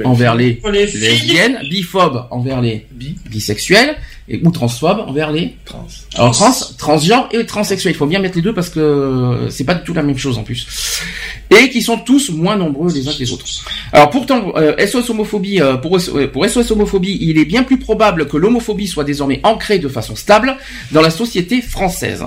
envers 0.04 0.36
les 0.36 0.62
lesbiennes, 0.72 1.60
biphobes 1.70 2.28
envers 2.30 2.62
les 2.62 2.86
Bi, 2.91 3.15
bisexuels 3.30 3.96
et 4.30 4.39
ou 4.44 4.52
transphobes 4.52 5.00
envers 5.08 5.32
les 5.32 5.56
trans. 5.65 5.88
alors 6.15 6.32
trans, 6.32 6.52
transgenres 6.78 7.30
et 7.32 7.46
transsexuels. 7.46 7.94
Il 7.94 7.98
faut 7.98 8.06
bien 8.06 8.20
mettre 8.20 8.36
les 8.36 8.41
deux 8.41 8.54
parce 8.54 8.70
que 8.70 9.48
c'est 9.50 9.63
pas 9.63 9.74
du 9.74 9.84
tout 9.84 9.94
la 9.94 10.04
même 10.04 10.17
chose 10.17 10.38
en 10.38 10.44
plus. 10.44 11.02
Et 11.50 11.70
qui 11.70 11.82
sont 11.82 11.98
tous 11.98 12.30
moins 12.30 12.56
nombreux 12.56 12.94
les 12.94 13.08
uns 13.08 13.13
que 13.13 13.20
les 13.20 13.32
autres. 13.32 13.46
Alors 13.91 14.10
pourtant, 14.10 14.54
euh, 14.56 14.76
SOS 14.86 15.10
homophobie, 15.10 15.62
euh, 15.62 15.76
pour, 15.78 15.98
euh, 15.98 16.28
pour 16.28 16.46
SOS 16.46 16.72
homophobie, 16.72 17.17
il 17.22 17.38
est 17.38 17.46
bien 17.46 17.63
plus 17.63 17.78
probable 17.78 18.28
que 18.28 18.38
l'homophobie 18.38 18.88
soit 18.88 19.04
désormais 19.04 19.41
ancrée 19.44 19.80
de 19.80 19.88
façon 19.88 20.15
stable 20.15 20.56
dans 20.91 21.02
la 21.02 21.10
société 21.10 21.62
française. 21.62 22.24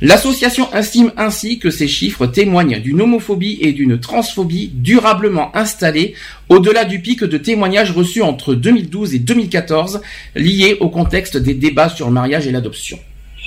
L'association 0.00 0.72
estime 0.72 1.12
ainsi 1.16 1.58
que 1.58 1.70
ces 1.70 1.88
chiffres 1.88 2.26
témoignent 2.26 2.78
d'une 2.80 3.00
homophobie 3.00 3.58
et 3.60 3.72
d'une 3.72 3.98
transphobie 3.98 4.70
durablement 4.74 5.54
installées 5.56 6.14
au-delà 6.48 6.84
du 6.84 7.00
pic 7.00 7.24
de 7.24 7.36
témoignages 7.38 7.90
reçus 7.90 8.22
entre 8.22 8.54
2012 8.54 9.14
et 9.14 9.18
2014 9.18 10.00
liés 10.36 10.76
au 10.80 10.88
contexte 10.88 11.36
des 11.36 11.54
débats 11.54 11.88
sur 11.88 12.06
le 12.06 12.12
mariage 12.12 12.46
et 12.46 12.52
l'adoption. 12.52 12.98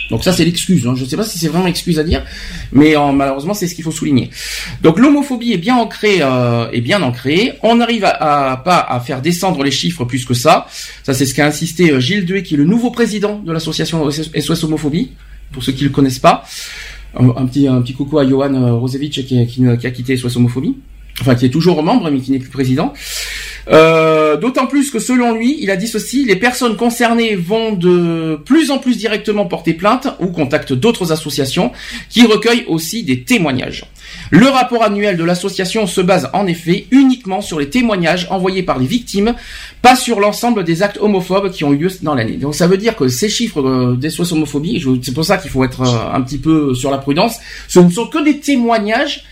Donc 0.09 0.25
ça 0.25 0.33
c'est 0.33 0.43
l'excuse, 0.43 0.85
hein. 0.87 0.93
je 0.97 1.05
ne 1.05 1.09
sais 1.09 1.15
pas 1.15 1.23
si 1.23 1.39
c'est 1.39 1.47
vraiment 1.47 1.67
excuse 1.67 1.97
à 1.97 2.03
dire, 2.03 2.25
mais 2.73 2.97
euh, 2.97 3.11
malheureusement 3.13 3.53
c'est 3.53 3.67
ce 3.67 3.73
qu'il 3.75 3.85
faut 3.85 3.91
souligner. 3.91 4.29
Donc 4.81 4.99
l'homophobie 4.99 5.53
est 5.53 5.57
bien 5.57 5.77
ancrée, 5.77 6.17
euh, 6.21 6.69
est 6.71 6.81
bien 6.81 7.01
ancrée. 7.01 7.53
On 7.63 7.75
n'arrive 7.75 8.03
à, 8.03 8.51
à- 8.51 8.57
pas 8.57 8.79
à 8.79 8.99
faire 8.99 9.21
descendre 9.21 9.63
les 9.63 9.71
chiffres 9.71 10.03
plus 10.03 10.25
que 10.25 10.33
ça. 10.33 10.67
Ça 11.03 11.13
c'est 11.13 11.25
ce 11.25 11.33
qu'a 11.33 11.45
insisté 11.45 11.91
euh, 11.91 12.01
Gilles 12.01 12.25
Duet, 12.25 12.43
qui 12.43 12.55
est 12.55 12.57
le 12.57 12.65
nouveau 12.65 12.91
président 12.91 13.39
de 13.39 13.53
l'association 13.53 14.09
SOS 14.11 14.63
Homophobie, 14.65 15.11
pour 15.51 15.63
ceux 15.63 15.71
qui 15.71 15.83
le 15.83 15.89
connaissent 15.89 16.19
pas. 16.19 16.43
Un, 17.13 17.45
petit 17.45 17.67
un 17.67 17.81
petit 17.81 17.93
coucou 17.93 18.19
à 18.19 18.27
Johan 18.27 18.53
euh, 18.53 18.73
Rosevich 18.73 19.25
qui, 19.25 19.37
a 19.37 19.91
quitté 19.91 20.15
SOS 20.15 20.37
Homophobie, 20.37 20.77
enfin 21.19 21.35
qui 21.35 21.45
est 21.45 21.49
toujours 21.49 21.83
membre 21.83 22.09
mais 22.09 22.19
qui 22.19 22.31
n'est 22.31 22.39
plus 22.39 22.49
président. 22.49 22.93
Euh, 23.69 24.37
D'autant 24.37 24.65
plus 24.65 24.91
que 24.91 24.99
selon 24.99 25.35
lui, 25.35 25.57
il 25.59 25.69
a 25.71 25.75
dit 25.75 25.87
ceci, 25.87 26.23
les 26.25 26.37
personnes 26.37 26.77
concernées 26.77 27.35
vont 27.35 27.73
de 27.73 28.39
plus 28.45 28.71
en 28.71 28.77
plus 28.77 28.97
directement 28.97 29.45
porter 29.45 29.73
plainte 29.73 30.07
ou 30.19 30.27
contactent 30.27 30.73
d'autres 30.73 31.11
associations 31.11 31.71
qui 32.09 32.25
recueillent 32.25 32.65
aussi 32.67 33.03
des 33.03 33.23
témoignages. 33.23 33.85
Le 34.33 34.47
rapport 34.47 34.81
annuel 34.81 35.17
de 35.17 35.25
l'association 35.25 35.85
se 35.87 35.99
base 35.99 36.29
en 36.31 36.47
effet 36.47 36.87
uniquement 36.91 37.41
sur 37.41 37.59
les 37.59 37.69
témoignages 37.69 38.27
envoyés 38.29 38.63
par 38.63 38.79
les 38.79 38.85
victimes, 38.85 39.35
pas 39.81 39.97
sur 39.97 40.21
l'ensemble 40.21 40.63
des 40.63 40.83
actes 40.83 40.97
homophobes 41.01 41.51
qui 41.51 41.65
ont 41.65 41.73
eu 41.73 41.77
lieu 41.77 41.89
dans 42.01 42.15
l'année. 42.15 42.37
Donc 42.37 42.55
ça 42.55 42.65
veut 42.65 42.77
dire 42.77 42.95
que 42.95 43.09
ces 43.09 43.27
chiffres 43.27 43.61
euh, 43.61 43.97
des 43.97 44.21
homophobie, 44.21 44.81
c'est 45.03 45.13
pour 45.13 45.25
ça 45.25 45.37
qu'il 45.37 45.51
faut 45.51 45.65
être 45.65 45.81
euh, 45.81 46.15
un 46.15 46.21
petit 46.21 46.37
peu 46.37 46.73
sur 46.73 46.91
la 46.91 46.97
prudence, 46.97 47.39
ce 47.67 47.81
ne 47.81 47.89
sont 47.89 48.07
que 48.07 48.23
des 48.23 48.39
témoignages 48.39 49.25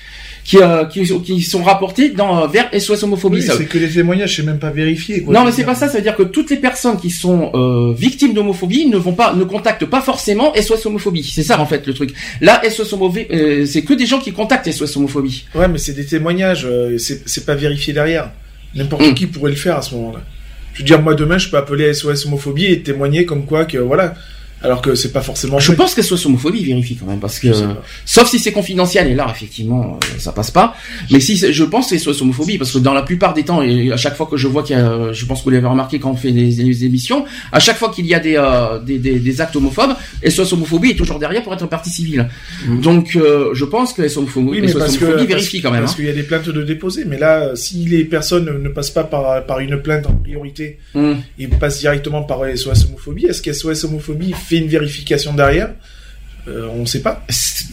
qui, 0.50 0.58
euh, 0.58 0.86
qui, 0.86 1.04
qui 1.22 1.42
sont 1.44 1.62
rapportés 1.62 2.10
dans, 2.10 2.44
euh, 2.44 2.48
vers 2.48 2.70
SOS 2.74 3.04
homophobie. 3.04 3.38
Oui, 3.38 3.48
c'est 3.56 3.66
que 3.66 3.78
les 3.78 3.88
témoignages, 3.88 4.36
c'est 4.36 4.42
même 4.42 4.58
pas 4.58 4.72
vérifié. 4.72 5.22
Quoi, 5.22 5.32
non, 5.32 5.46
mais 5.46 5.52
c'est 5.52 5.64
pas 5.64 5.76
ça. 5.76 5.88
Ça 5.88 5.98
veut 5.98 6.02
dire 6.02 6.16
que 6.16 6.24
toutes 6.24 6.50
les 6.50 6.58
personnes 6.58 6.98
qui 6.98 7.12
sont 7.12 7.52
euh, 7.54 7.94
victimes 7.96 8.34
d'homophobie 8.34 8.88
ne 8.88 8.98
vont 8.98 9.14
pas, 9.14 9.36
ne 9.36 9.44
contactent 9.44 9.86
pas 9.86 10.02
forcément 10.02 10.52
SOS 10.56 10.88
homophobie. 10.88 11.24
C'est 11.24 11.44
ça 11.44 11.60
en 11.60 11.68
fait 11.68 11.86
le 11.86 11.94
truc. 11.94 12.16
Là, 12.42 12.64
SOS 12.68 12.94
homophobie, 12.94 13.28
euh, 13.32 13.68
c'est 13.68 13.84
que 13.84 13.94
des 13.94 14.08
gens 14.08 14.18
qui 14.20 14.32
contactent 14.34 14.72
SOS 14.72 14.98
homophobie. 14.98 15.46
Ouais, 15.54 15.68
mais 15.68 15.78
c'est 15.78 15.94
des 15.94 16.06
témoignages, 16.08 16.68
c'est 16.98 17.30
c'est 17.30 17.46
pas 17.46 17.54
vérifié 17.54 17.94
derrière. 17.94 18.32
N'importe 18.74 19.04
Mm. 19.04 19.14
qui 19.14 19.28
pourrait 19.28 19.52
le 19.52 19.58
faire 19.58 19.78
à 19.78 19.84
ce 19.84 19.94
moment-là. 19.96 20.22
Je 20.74 20.80
veux 20.80 20.86
dire, 20.86 21.00
moi 21.00 21.14
demain, 21.14 21.38
je 21.38 21.50
peux 21.50 21.58
appeler 21.58 21.94
SOS 21.94 22.26
homophobie 22.26 22.66
et 22.66 22.82
témoigner 22.82 23.24
comme 23.26 23.46
quoi 23.46 23.66
que 23.66 23.78
voilà, 23.78 24.16
Alors 24.62 24.82
que 24.82 24.93
c'est 24.95 25.12
pas 25.13 25.22
forcément. 25.22 25.58
Je 25.60 25.67
vrai. 25.67 25.78
pense 25.78 25.93
que 25.93 26.02
SOS 26.02 26.26
homophobie 26.26 26.63
vérifie 26.65 26.95
quand 26.95 27.06
même 27.06 27.19
parce 27.19 27.39
que 27.39 27.48
pas. 27.48 27.82
sauf 28.06 28.28
si 28.30 28.39
c'est 28.39 28.52
confidentiel 28.52 29.08
et 29.08 29.15
là 29.15 29.28
effectivement 29.34 29.98
euh, 30.04 30.19
ça 30.19 30.32
passe 30.34 30.52
pas. 30.52 30.76
Mais 31.12 31.19
si 31.19 31.38
je 31.38 31.63
pense 31.63 31.89
que 31.89 31.98
SOS 31.98 32.22
homophobie 32.22 32.58
parce 32.58 32.72
que 32.74 32.80
dans 32.80 32.93
la 32.93 33.02
plupart 33.04 33.34
des 33.34 33.43
temps 33.43 33.62
et 33.62 33.91
à 33.91 33.98
chaque 33.98 34.15
fois 34.17 34.26
que 34.30 34.36
je 34.38 34.48
vois 34.48 34.63
qu'il 34.63 34.76
y 34.78 34.80
a, 34.80 35.13
je 35.13 35.26
pense 35.26 35.39
que 35.39 35.43
vous 35.45 35.50
l'avez 35.52 35.67
remarqué 35.67 36.00
quand 36.00 36.12
on 36.12 36.15
fait 36.15 36.32
des, 36.32 36.54
des 36.54 36.86
émissions, 36.86 37.26
à 37.52 37.60
chaque 37.60 37.78
fois 37.78 37.89
qu'il 37.89 38.06
y 38.06 38.13
a 38.13 38.19
des, 38.19 38.36
euh, 38.38 38.80
des, 38.80 38.98
des, 39.00 39.19
des 39.19 39.41
actes 39.41 39.56
homophobes, 39.56 39.93
SOS 40.28 40.52
homophobie 40.54 40.91
est 40.91 40.95
toujours 40.95 41.19
derrière 41.19 41.41
pour 41.43 41.54
être 41.54 41.67
partie 41.67 41.89
civile. 41.89 42.28
Donc 42.82 43.15
euh, 43.15 43.52
je 43.54 43.65
pense 43.65 43.93
que 43.93 44.08
SOS 44.08 44.17
homophobie, 44.17 44.50
Oui, 44.50 44.62
mais 44.62 44.67
SOS 44.67 44.80
parce 44.80 44.98
que 44.98 45.06
parce- 45.06 45.24
vérifie 45.26 45.62
quand 45.62 45.72
même. 45.72 45.82
Parce 45.82 45.93
hein. 45.93 45.95
qu'il 45.95 46.06
y 46.06 46.10
a 46.10 46.13
des 46.13 46.24
plaintes 46.24 46.50
de 46.50 46.63
déposer, 46.63 47.06
mais 47.06 47.17
là, 47.17 47.39
euh, 47.43 47.56
si 47.56 47.86
les 47.86 48.04
personnes 48.04 48.62
ne 48.62 48.69
passent 48.69 48.91
pas 48.91 49.04
par, 49.04 49.45
par 49.45 49.60
une 49.60 49.82
plainte 49.82 50.06
en 50.08 50.13
priorité, 50.13 50.80
Hmm. 50.93 51.13
ils 51.38 51.50
passent 51.50 51.80
directement 51.80 52.24
par 52.24 52.39
SOS 52.56 52.86
homophobie. 52.88 53.26
Est-ce 53.28 53.41
que 53.41 53.54
SOS 53.54 53.84
homophobie 53.86 54.34
fait 54.50 54.58
une 54.58 54.68
vérification 54.68 55.34
derrière 55.34 55.70
euh, 56.48 56.68
On 56.74 56.82
ne 56.82 56.86
sait 56.86 57.02
pas. 57.02 57.24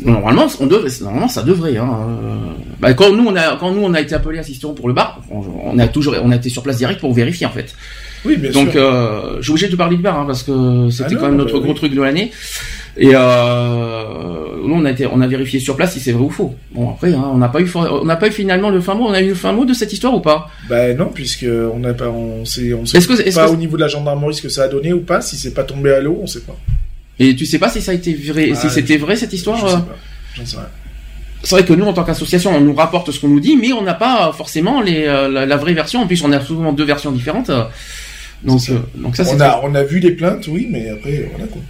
Normalement, 0.05 0.47
on 0.61 0.67
devrait, 0.67 0.91
normalement, 1.01 1.29
ça 1.29 1.43
devrait. 1.43 1.77
Hein. 1.79 1.89
Euh, 1.89 2.35
Bah, 2.81 2.93
quand 2.95 3.11
nous, 3.17 3.27
on 3.27 3.35
a, 3.37 3.57
quand 3.57 3.71
nous, 3.73 3.83
on 3.83 3.95
a 3.95 4.01
été 4.01 4.15
appelé 4.15 4.39
assistant 4.39 4.75
pour 4.75 4.89
le 4.89 4.95
bar, 4.95 5.21
on, 5.31 5.43
on 5.73 5.79
a 5.79 5.89
toujours, 5.89 6.15
on 6.23 6.31
a 6.31 6.37
été 6.37 6.49
sur 6.51 6.63
place 6.63 6.77
direct 6.79 7.01
pour 7.01 7.13
vérifier 7.15 7.47
en 7.47 7.51
fait. 7.59 7.75
Oui, 8.25 8.37
bien 8.37 8.51
Donc, 8.51 8.73
sûr. 8.73 8.81
euh, 8.83 9.37
je 9.39 9.43
suis 9.43 9.53
obligé 9.53 9.69
de 9.69 9.77
parler 9.77 9.97
du 9.97 10.03
bar 10.03 10.19
hein, 10.21 10.25
parce 10.27 10.43
que 10.43 10.89
c'était 10.91 11.15
Ah 11.17 11.21
quand 11.21 11.29
même 11.29 11.37
bah 11.39 11.45
notre 11.45 11.59
gros 11.61 11.71
oui. 11.73 11.75
truc 11.81 11.95
de 11.95 12.03
l'année. 12.03 12.31
Et 12.99 13.11
euh, 13.15 14.57
nous, 14.65 14.75
on 14.75 14.85
a 14.85 14.91
été, 14.91 15.07
on 15.07 15.21
a 15.21 15.27
vérifié 15.27 15.61
sur 15.61 15.77
place 15.77 15.93
si 15.93 16.01
c'est 16.01 16.13
vrai 16.13 16.25
ou 16.25 16.31
faux. 16.31 16.55
Bon, 16.73 16.91
après, 16.91 17.13
hein, 17.13 17.31
on 17.33 17.37
n'a 17.39 17.49
pas 17.49 17.61
eu, 17.61 17.71
on 17.75 18.05
n'a 18.05 18.17
pas 18.17 18.29
eu 18.29 18.33
finalement 18.33 18.71
le 18.71 18.81
fin 18.81 18.95
mot. 18.95 19.05
On 19.07 19.13
a 19.13 19.21
eu 19.21 19.29
le 19.29 19.35
fin 19.35 19.53
mot 19.53 19.65
de 19.65 19.75
cette 19.75 19.93
histoire 19.93 20.15
ou 20.15 20.21
pas? 20.21 20.49
Ben 20.69 20.97
non, 20.97 21.11
puisque 21.15 21.45
on 21.47 21.79
n'a 21.79 21.93
pas, 21.95 22.09
on 22.09 22.45
sait, 22.45 22.73
on 22.75 22.87
sait 22.87 22.99
Est-ce 22.99 23.09
que- 23.09 23.21
est-ce 23.21 23.37
pas 23.37 23.51
au 23.51 23.57
niveau 23.57 23.77
de 23.77 23.83
la 23.83 23.89
gendarmerie 23.89 24.35
ce 24.35 24.43
que 24.43 24.49
ça 24.49 24.65
a 24.65 24.69
donné 24.69 24.93
ou 24.93 25.01
pas. 25.01 25.21
Si 25.21 25.37
c'est 25.37 25.53
pas 25.55 25.65
tombé 25.65 25.93
à 25.93 26.01
l'eau, 26.01 26.19
on 26.23 26.27
sait 26.27 26.41
pas. 26.41 26.57
Et 27.19 27.35
tu 27.37 27.45
sais 27.47 27.59
pas 27.59 27.69
si 27.69 27.81
ça 27.81 27.93
a 27.93 27.95
été 27.95 28.15
vrai, 28.15 28.47
si 28.55 28.67
Ah, 28.67 28.71
c'était 28.71 28.97
vrai 28.99 29.17
cette 29.17 29.33
histoire 29.33 29.59
Je 29.59 29.67
sais 29.69 29.75
euh? 29.75 29.79
pas. 29.79 29.97
J'en 30.37 30.47
sais 30.47 30.57
rien. 30.57 30.67
C'est 31.43 31.55
vrai 31.55 31.65
que 31.65 31.73
nous, 31.75 31.85
en 31.85 31.93
tant 31.93 32.03
qu'association, 32.05 32.51
on 32.57 32.61
nous 32.61 32.75
rapporte 32.75 33.11
ce 33.13 33.21
qu'on 33.21 33.29
nous 33.29 33.41
dit, 33.41 33.57
mais 33.57 33.73
on 33.73 33.83
n'a 33.83 33.95
pas 33.95 34.33
forcément 34.33 34.81
les, 34.81 35.05
euh, 35.07 35.29
la, 35.29 35.47
la 35.47 35.57
vraie 35.57 35.75
version. 35.75 36.01
En 36.03 36.07
plus, 36.07 36.23
on 36.25 36.33
a 36.33 36.41
souvent 36.41 36.73
deux 36.73 36.85
versions 36.85 37.13
différentes. 37.13 37.51
euh, 37.51 37.65
Donc, 38.43 38.57
euh, 38.57 38.59
ça. 38.59 38.73
donc 38.97 39.17
ça, 39.17 39.25
c'est 39.25 39.37
on 39.37 39.41
a, 39.41 39.61
on 39.63 39.75
a 39.75 39.83
vu 39.85 40.01
les 40.01 40.11
plaintes, 40.13 40.47
oui, 40.49 40.67
mais 40.71 40.89
après, 40.89 41.29
voilà 41.31 41.47
quoi. 41.47 41.61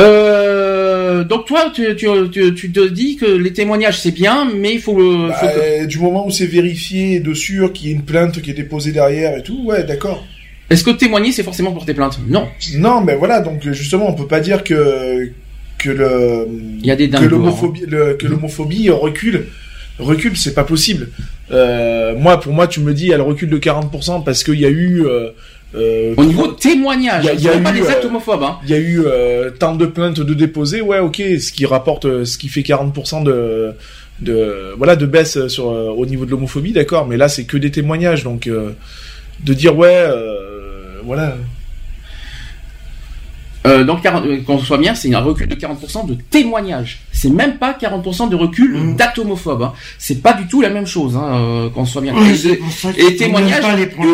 Euh, 0.00 1.24
donc 1.24 1.46
toi, 1.46 1.70
tu, 1.74 1.94
tu, 1.96 2.06
tu, 2.32 2.54
tu 2.54 2.72
te 2.72 2.88
dis 2.88 3.16
que 3.16 3.26
les 3.26 3.52
témoignages 3.52 4.00
c'est 4.00 4.10
bien, 4.10 4.48
mais 4.54 4.74
il 4.74 4.80
faut, 4.80 4.98
le- 4.98 5.28
Bah, 5.28 5.34
faut 5.34 5.46
que- 5.46 5.82
euh, 5.82 5.86
du 5.86 5.98
moment 5.98 6.26
où 6.26 6.30
c'est 6.30 6.46
vérifié 6.46 7.20
de 7.20 7.32
sûr 7.34 7.72
qu'il 7.72 7.88
y 7.88 7.92
a 7.92 7.94
une 7.94 8.02
plainte 8.02 8.40
qui 8.42 8.50
est 8.50 8.54
déposée 8.54 8.92
derrière 8.92 9.36
et 9.38 9.42
tout, 9.42 9.62
ouais, 9.64 9.84
d'accord. 9.84 10.24
Est-ce 10.70 10.82
que 10.82 10.90
témoigner 10.90 11.30
c'est 11.32 11.42
forcément 11.42 11.72
porter 11.72 11.94
plainte? 11.94 12.18
Non. 12.26 12.48
Non, 12.76 13.00
mais 13.02 13.14
voilà, 13.14 13.40
donc 13.40 13.62
justement, 13.72 14.08
on 14.08 14.14
peut 14.14 14.26
pas 14.26 14.40
dire 14.40 14.64
que 14.64 15.30
que 15.78 15.90
le 15.90 16.48
Il 16.80 16.86
y 16.86 16.90
a 16.90 16.96
des 16.96 17.08
que 17.10 17.24
l'homophobie 17.24 17.84
le- 17.86 18.14
que 18.14 18.26
l'homophobie 18.26 18.90
recule 18.90 19.46
recule, 19.98 20.36
c'est 20.36 20.54
pas 20.54 20.64
possible. 20.64 21.08
Euh, 21.52 22.16
moi, 22.16 22.40
pour 22.40 22.52
moi, 22.52 22.66
tu 22.66 22.80
me 22.80 22.92
dis, 22.94 23.10
elle 23.12 23.20
recule 23.20 23.48
de 23.50 23.58
40% 23.58 24.24
parce 24.24 24.42
qu'il 24.42 24.58
y 24.58 24.64
a 24.66 24.70
eu 24.70 25.04
euh, 25.06 25.28
euh, 25.74 26.14
Au 26.16 26.24
niveau 26.24 26.46
témoignage, 26.48 27.24
Il 27.34 27.40
y 27.40 27.44
y 27.44 27.48
a 27.48 27.58
pas 27.58 27.70
eu, 27.74 27.80
des 27.80 27.88
actes 27.88 28.04
euh, 28.04 28.08
homophobes. 28.08 28.42
Hein. 28.42 28.58
il 28.64 28.70
y 28.70 28.74
a 28.74 28.78
eu 28.78 29.02
euh, 29.04 29.50
tant 29.50 29.74
de 29.74 29.86
plaintes 29.86 30.20
de 30.20 30.34
déposées, 30.34 30.80
ouais, 30.80 30.98
ok, 31.00 31.16
ce 31.16 31.52
qui 31.52 31.66
rapporte, 31.66 32.24
ce 32.24 32.38
qui 32.38 32.48
fait 32.48 32.60
40% 32.62 33.22
de 33.24 33.72
de 34.20 34.74
voilà 34.78 34.94
de 34.94 35.06
baisse 35.06 35.48
sur 35.48 35.70
euh, 35.70 35.88
au 35.90 36.06
niveau 36.06 36.24
de 36.24 36.30
l'homophobie, 36.30 36.72
d'accord, 36.72 37.06
mais 37.06 37.16
là 37.16 37.28
c'est 37.28 37.44
que 37.44 37.56
des 37.56 37.72
témoignages, 37.72 38.22
donc 38.22 38.46
euh, 38.46 38.70
de 39.40 39.52
dire 39.54 39.76
ouais, 39.76 39.88
euh, 39.92 41.00
voilà. 41.04 41.36
Euh, 43.66 43.82
donc 43.82 44.02
40 44.02 44.44
qu'on 44.44 44.58
soit 44.58 44.76
bien, 44.76 44.94
c'est 44.94 45.12
un 45.14 45.20
recul 45.20 45.48
de 45.48 45.54
40% 45.54 46.06
de 46.06 46.14
témoignages. 46.30 47.00
C'est 47.12 47.30
même 47.30 47.56
pas 47.56 47.72
40% 47.72 48.28
de 48.28 48.36
recul 48.36 48.76
Mmh. 48.76 48.96
d'actes 48.96 49.18
homophobes. 49.18 49.62
Hein. 49.62 49.72
C'est 49.98 50.20
pas 50.22 50.34
du 50.34 50.46
tout 50.46 50.60
la 50.60 50.68
même 50.68 50.86
chose, 50.86 51.16
hein, 51.16 51.34
euh, 51.34 51.70
qu'on 51.70 51.86
soit 51.86 52.02
bien. 52.02 52.14
Oui, 52.14 52.38
Et- 52.98 53.16
témoignages 53.16 53.64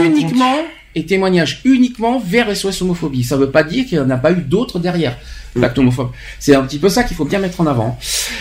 uniquement 0.04 0.54
et 0.94 1.06
témoignages 1.06 1.60
uniquement 1.64 2.18
vers 2.18 2.54
SOS 2.54 2.82
homophobie. 2.82 3.24
Ça 3.24 3.36
veut 3.36 3.50
pas 3.50 3.62
dire 3.62 3.86
qu'il 3.86 3.98
n'y 3.98 4.04
en 4.04 4.10
a 4.10 4.16
pas 4.16 4.32
eu 4.32 4.40
d'autres 4.40 4.78
derrière 4.78 5.16
l'acte 5.56 5.78
homophobe. 5.78 6.10
C'est 6.38 6.54
un 6.54 6.62
petit 6.62 6.78
peu 6.78 6.88
ça 6.88 7.04
qu'il 7.04 7.16
faut 7.16 7.24
bien 7.24 7.38
mettre 7.38 7.60
en 7.60 7.66
avant. 7.66 7.98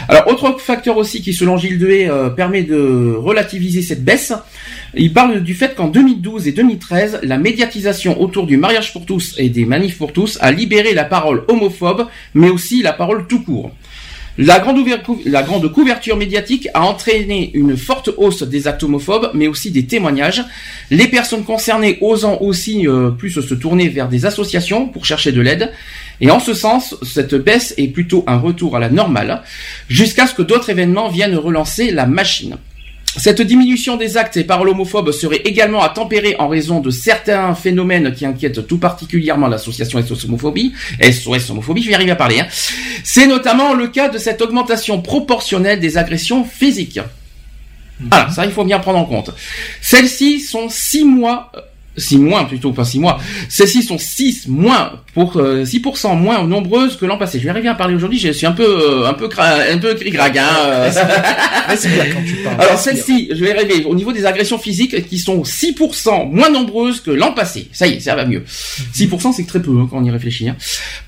Alors 0.08 0.28
autre 0.28 0.60
facteur 0.60 0.98
aussi 0.98 1.22
qui 1.22 1.34
selon 1.34 1.58
Gilles 1.58 1.80
Dehé 1.80 2.08
euh, 2.08 2.30
permet 2.30 2.64
de 2.64 3.16
relativiser 3.18 3.82
cette 3.82 4.04
baisse, 4.04 4.34
il 4.94 5.14
parle 5.14 5.42
du 5.42 5.54
fait 5.54 5.76
qu'en 5.76 5.88
2012 5.88 6.48
et 6.48 6.52
2013, 6.52 7.20
la 7.24 7.38
médiatisation 7.38 8.22
autour 8.22 8.46
du 8.46 8.58
mariage 8.58 8.94
pour 8.94 9.06
tous 9.06 9.36
et 9.38 9.50
des 9.50 9.66
manifs 9.66 9.98
pour 9.98 10.14
tous 10.14 10.38
a 10.42 10.52
libéré 10.52 10.94
la 10.94 11.06
parole 11.06 11.44
homophobe, 11.48 12.08
mais 12.34 12.50
aussi 12.50 12.82
la 12.82 12.94
parole 12.94 13.28
tout 13.28 13.44
court. 13.44 13.72
La 14.41 14.60
grande, 14.60 15.69
couverture 15.73 16.15
médiatique 16.15 16.69
a 16.73 16.84
entraîné 16.84 17.52
une 17.54 17.75
forte 17.75 18.10
hausse 18.15 18.43
des 18.43 18.69
actes 18.69 18.84
homophobes, 18.84 19.32
mais 19.34 19.49
aussi 19.49 19.69
des 19.69 19.86
témoignages. 19.86 20.45
Les 20.91 21.10
personnes 21.10 21.43
concernées 21.43 21.97
osant 21.99 22.38
aussi 22.39 22.88
euh, 22.88 23.10
plus 23.10 23.32
se 23.32 23.54
tourner 23.54 23.89
vers 23.89 24.08
des 24.08 24.25
associations 24.25 24.88
pour 24.88 25.04
chercher 25.06 25.34
de 25.34 25.41
l'aide. 25.41 25.73
Et 26.21 26.32
en 26.32 26.39
ce 26.39 26.54
sens, 26.54 26.95
cette 27.04 27.36
baisse 27.36 27.73
est 27.78 27.89
plutôt 27.89 28.23
un 28.28 28.38
retour 28.38 28.78
à 28.78 28.80
la 28.80 28.88
normale, 28.88 29.43
jusqu'à 29.89 30.25
ce 30.25 30.34
que 30.34 30.41
d'autres 30.41 30.69
événements 30.69 31.10
viennent 31.10 31.36
relancer 31.36 31.91
la 31.91 32.06
machine. 32.06 32.56
Cette 33.17 33.41
diminution 33.41 33.98
des 33.98 34.17
actes 34.17 34.38
et 34.38 34.43
paroles 34.43 34.69
homophobes 34.69 35.12
serait 35.12 35.41
également 35.43 35.82
à 35.82 35.89
tempérer 35.89 36.36
en 36.38 36.48
raison 36.48 36.80
de 36.80 36.91
certains 36.91 37.56
phénomènes 37.56 38.13
qui 38.13 38.26
inquiètent 38.26 38.67
tout 38.67 38.78
particulièrement 38.78 39.48
l'association 39.48 40.02
SOS 40.02 40.26
Homophobie, 40.26 40.74
SOS 41.02 41.50
Homophobie, 41.50 41.82
je 41.82 41.88
vais 41.88 41.93
y 41.93 41.95
arriver 41.95 42.12
à 42.12 42.15
parler. 42.15 42.39
hein. 42.39 42.48
C'est 43.04 43.26
notamment 43.28 43.74
le 43.74 43.88
cas 43.88 44.10
de 44.10 44.17
cette 44.19 44.41
augmentation 44.41 45.02
proportionnelle 45.02 45.80
des 45.80 45.98
agressions 45.98 46.45
physiques. 46.45 47.00
Alors, 48.12 48.32
ça, 48.32 48.45
il 48.45 48.52
faut 48.52 48.63
bien 48.63 48.80
prendre 48.80 49.00
en 49.00 49.06
compte. 49.06 49.32
Celles-ci 49.82 50.39
sont 50.39 50.69
six 50.69 51.04
mois, 51.04 51.52
euh, 51.56 51.60
six 51.98 52.17
mois 52.17 52.48
plutôt, 52.48 52.72
pas 52.72 52.86
six 52.86 53.00
mois. 53.00 53.19
Celles-ci 53.50 53.84
sont 53.84 53.98
six 53.98 54.48
moins 54.48 55.02
pour 55.19 55.36
euh, 55.36 55.65
6% 55.65 56.15
moins 56.17 56.41
nombreuses 56.47 56.95
que 56.95 57.05
l'an 57.05 57.17
passé. 57.17 57.39
Je 57.39 57.43
vais 57.43 57.49
arriver 57.49 57.67
à 57.67 57.75
parler 57.75 57.93
aujourd'hui. 57.93 58.17
Je 58.19 58.32
suis 58.32 58.45
un 58.47 58.53
peu, 58.53 58.63
euh, 58.63 59.05
un 59.05 59.12
peu, 59.13 59.27
cra- 59.27 59.69
un 59.69 59.77
peu 59.77 59.93
gris-grag. 59.93 60.38
Hein, 60.38 60.47
euh. 60.63 60.91
c'est 61.75 61.89
bien 61.89 62.05
quand 62.13 62.23
tu 62.25 62.36
parles. 62.36 62.55
Alors 62.62 62.79
celle-ci, 62.79 63.27
je 63.34 63.43
vais 63.43 63.51
arriver 63.53 63.84
au 63.84 63.95
niveau 63.95 64.13
des 64.13 64.25
agressions 64.25 64.58
physiques 64.58 65.08
qui 65.10 65.17
sont 65.17 65.41
6% 65.41 66.32
moins 66.32 66.49
nombreuses 66.49 67.01
que 67.01 67.12
l'an 67.12 67.34
passé. 67.34 67.67
Ça 67.73 67.86
y 67.88 67.95
est, 67.95 67.99
ça 67.99 68.15
va 68.15 68.25
mieux. 68.25 68.45
6% 68.95 69.34
c'est 69.34 69.45
très 69.45 69.62
peu 69.62 69.71
hein, 69.77 69.88
quand 69.91 69.97
on 69.97 70.05
y 70.05 70.10
réfléchit. 70.12 70.47
hein. 70.47 70.55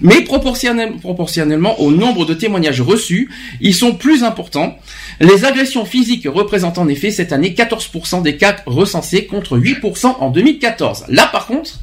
Mais 0.02 0.21
proportionnel- 0.24 0.97
proportionnellement 1.00 1.80
au 1.80 1.91
nombre 1.91 2.26
de 2.26 2.34
témoignages 2.34 2.82
reçus, 2.82 3.30
ils 3.62 3.74
sont 3.76 3.93
plus 3.93 4.26
importants. 4.26 4.78
Les 5.21 5.45
agressions 5.45 5.86
physiques 5.86 6.28
représentent 6.30 6.80
en 6.80 6.89
effet 6.89 7.12
cette 7.12 7.32
année 7.32 7.56
14% 7.58 8.24
des 8.24 8.36
cas 8.36 8.58
recensés 8.65 9.26
contre 9.26 9.58
8% 9.58 10.15
en 10.19 10.30
2014. 10.32 11.06
Là 11.08 11.30
par 11.32 11.45
contre, 11.47 11.80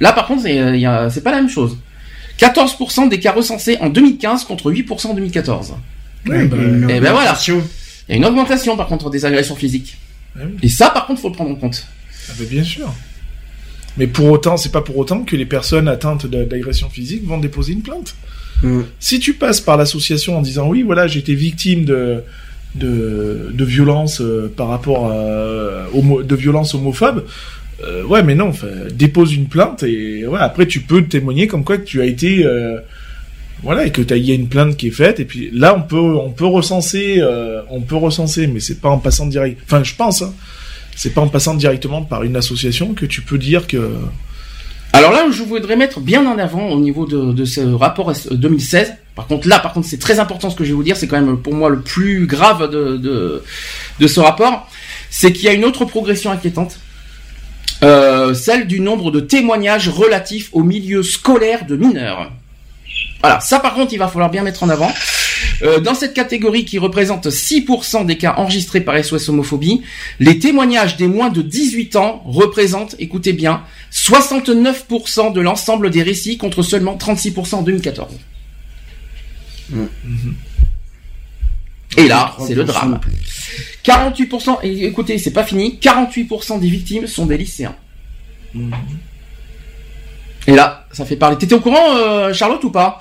là 0.00 0.12
par 0.12 0.26
contre, 0.26 0.42
c'est 0.42 0.58
euh, 0.60 0.76
il 0.76 1.10
c'est 1.12 1.22
pas 1.22 1.30
la 1.30 1.38
même 1.38 1.48
chose. 1.50 1.76
14% 2.38 3.08
des 3.10 3.20
cas 3.20 3.32
recensés 3.32 3.76
en 3.80 3.90
2015 3.90 4.44
contre 4.44 4.72
8% 4.72 5.08
en 5.08 5.14
2014. 5.14 5.74
Ouais, 6.26 6.46
il 6.46 6.50
y 6.50 6.54
a 6.54 6.62
une 6.64 6.84
Et 6.90 7.00
ben 7.00 7.00
voilà. 7.00 7.18
augmentation. 7.20 7.62
Il 8.08 8.12
y 8.12 8.14
a 8.14 8.16
une 8.16 8.24
augmentation 8.24 8.76
par 8.76 8.86
contre 8.86 9.10
des 9.10 9.24
agressions 9.26 9.56
physiques. 9.56 9.98
Ah 10.36 10.40
oui. 10.46 10.56
Et 10.62 10.68
ça 10.68 10.90
par 10.90 11.06
contre 11.06 11.20
faut 11.20 11.28
le 11.28 11.34
prendre 11.34 11.50
en 11.50 11.54
compte. 11.56 11.86
Ah 12.28 12.32
bah, 12.38 12.44
bien 12.50 12.64
sûr. 12.64 12.92
Mais 13.96 14.06
pour 14.06 14.30
autant, 14.30 14.56
c'est 14.56 14.70
pas 14.72 14.82
pour 14.82 14.96
autant 14.98 15.22
que 15.24 15.34
les 15.36 15.44
personnes 15.46 15.88
atteintes 15.88 16.24
de- 16.26 16.44
d'agression 16.44 16.88
physique 16.88 17.26
vont 17.26 17.38
déposer 17.38 17.72
une 17.72 17.82
plainte. 17.82 18.14
Mm. 18.62 18.82
Si 19.00 19.18
tu 19.18 19.34
passes 19.34 19.60
par 19.60 19.76
l'association 19.76 20.38
en 20.38 20.42
disant 20.42 20.68
oui, 20.68 20.82
voilà, 20.82 21.06
j'ai 21.08 21.18
été 21.20 21.34
victime 21.34 21.84
de 21.84 22.22
de, 22.76 23.50
de 23.52 23.64
violence 23.64 24.20
euh, 24.20 24.50
par 24.56 24.68
rapport 24.68 25.10
à 25.10 25.86
homo, 25.92 26.22
de 26.22 26.36
violence 26.36 26.72
homophobe, 26.74 27.26
euh, 27.84 28.04
ouais, 28.04 28.22
mais 28.22 28.34
non, 28.34 28.52
dépose 28.92 29.34
une 29.34 29.46
plainte 29.46 29.82
et 29.82 30.24
après 30.38 30.66
tu 30.66 30.80
peux 30.80 31.02
témoigner 31.04 31.46
comme 31.46 31.64
quoi 31.64 31.78
tu 31.78 32.00
as 32.00 32.04
été 32.06 32.44
euh, 32.44 32.78
voilà 33.62 33.86
et 33.86 33.90
que 33.90 34.02
il 34.14 34.24
y 34.24 34.32
a 34.32 34.34
une 34.34 34.48
plainte 34.48 34.76
qui 34.76 34.88
est 34.88 34.92
faite 34.92 35.20
et 35.20 35.24
puis 35.24 35.50
là 35.52 35.74
on 35.76 35.82
peut 35.82 35.96
on 35.98 36.30
peut 36.30 36.46
recenser 36.46 37.16
euh, 37.18 37.62
on 37.70 37.80
peut 37.80 37.96
recenser 37.96 38.46
mais 38.46 38.60
c'est 38.60 38.80
pas 38.80 38.88
en 38.88 38.98
passant 38.98 39.26
direct 39.26 39.60
enfin 39.64 39.82
je 39.82 39.94
pense 39.94 40.22
hein, 40.22 40.32
c'est 40.96 41.14
pas 41.14 41.20
en 41.20 41.28
passant 41.28 41.54
directement 41.54 42.02
par 42.02 42.22
une 42.22 42.36
association 42.36 42.92
que 42.94 43.06
tu 43.06 43.22
peux 43.22 43.38
dire 43.38 43.66
que 43.66 43.90
Alors 44.92 45.12
là, 45.12 45.26
je 45.30 45.42
voudrais 45.42 45.76
mettre 45.76 46.00
bien 46.00 46.26
en 46.26 46.36
avant 46.38 46.68
au 46.70 46.80
niveau 46.80 47.06
de, 47.06 47.44
ce 47.44 47.60
rapport 47.60 48.10
S- 48.10 48.28
2016. 48.30 48.94
Par 49.14 49.26
contre, 49.26 49.46
là, 49.48 49.58
par 49.60 49.72
contre, 49.72 49.86
c'est 49.86 49.98
très 50.00 50.18
important 50.18 50.50
ce 50.50 50.56
que 50.56 50.64
je 50.64 50.70
vais 50.70 50.74
vous 50.74 50.82
dire. 50.82 50.96
C'est 50.96 51.06
quand 51.06 51.20
même 51.20 51.36
pour 51.38 51.54
moi 51.54 51.68
le 51.70 51.80
plus 51.80 52.26
grave 52.26 52.70
de, 52.70 53.42
de 54.00 54.06
ce 54.06 54.18
rapport. 54.20 54.68
C'est 55.08 55.32
qu'il 55.32 55.44
y 55.44 55.48
a 55.48 55.52
une 55.52 55.64
autre 55.64 55.84
progression 55.84 56.30
inquiétante. 56.32 56.78
Euh, 57.82 58.34
celle 58.34 58.66
du 58.66 58.80
nombre 58.80 59.10
de 59.10 59.20
témoignages 59.20 59.88
relatifs 59.88 60.50
au 60.52 60.62
milieu 60.62 61.02
scolaire 61.02 61.66
de 61.66 61.76
mineurs. 61.76 62.30
Voilà, 63.20 63.40
ça 63.40 63.58
par 63.60 63.74
contre, 63.74 63.92
il 63.92 63.98
va 63.98 64.08
falloir 64.08 64.30
bien 64.30 64.42
mettre 64.42 64.62
en 64.62 64.68
avant. 64.68 64.90
Euh, 65.62 65.80
dans 65.80 65.94
cette 65.94 66.14
catégorie 66.14 66.64
qui 66.64 66.78
représente 66.78 67.28
6% 67.28 68.04
des 68.06 68.18
cas 68.18 68.34
enregistrés 68.36 68.80
par 68.80 69.02
SOS 69.02 69.28
homophobie, 69.28 69.82
les 70.18 70.38
témoignages 70.38 70.96
des 70.96 71.06
moins 71.06 71.30
de 71.30 71.42
18 71.42 71.96
ans 71.96 72.22
représentent, 72.26 72.96
écoutez 72.98 73.32
bien, 73.32 73.62
69% 73.92 75.32
de 75.32 75.40
l'ensemble 75.40 75.90
des 75.90 76.02
récits 76.02 76.38
contre 76.38 76.62
seulement 76.62 76.96
36% 76.96 77.56
en 77.56 77.62
2014. 77.62 78.08
Et 82.00 82.08
là, 82.08 82.34
c'est 82.46 82.54
le 82.54 82.64
drame. 82.64 83.00
48%, 83.84 84.58
et 84.62 84.86
écoutez, 84.86 85.18
c'est 85.18 85.32
pas 85.32 85.44
fini, 85.44 85.78
48% 85.82 86.60
des 86.60 86.68
victimes 86.68 87.06
sont 87.06 87.26
des 87.26 87.36
lycéens. 87.36 87.74
Et 90.46 90.52
là, 90.52 90.86
ça 90.92 91.04
fait 91.04 91.16
parler. 91.16 91.36
T'étais 91.38 91.54
au 91.54 91.60
courant, 91.60 91.96
euh, 91.96 92.32
Charlotte, 92.32 92.62
ou 92.64 92.70
pas? 92.70 92.98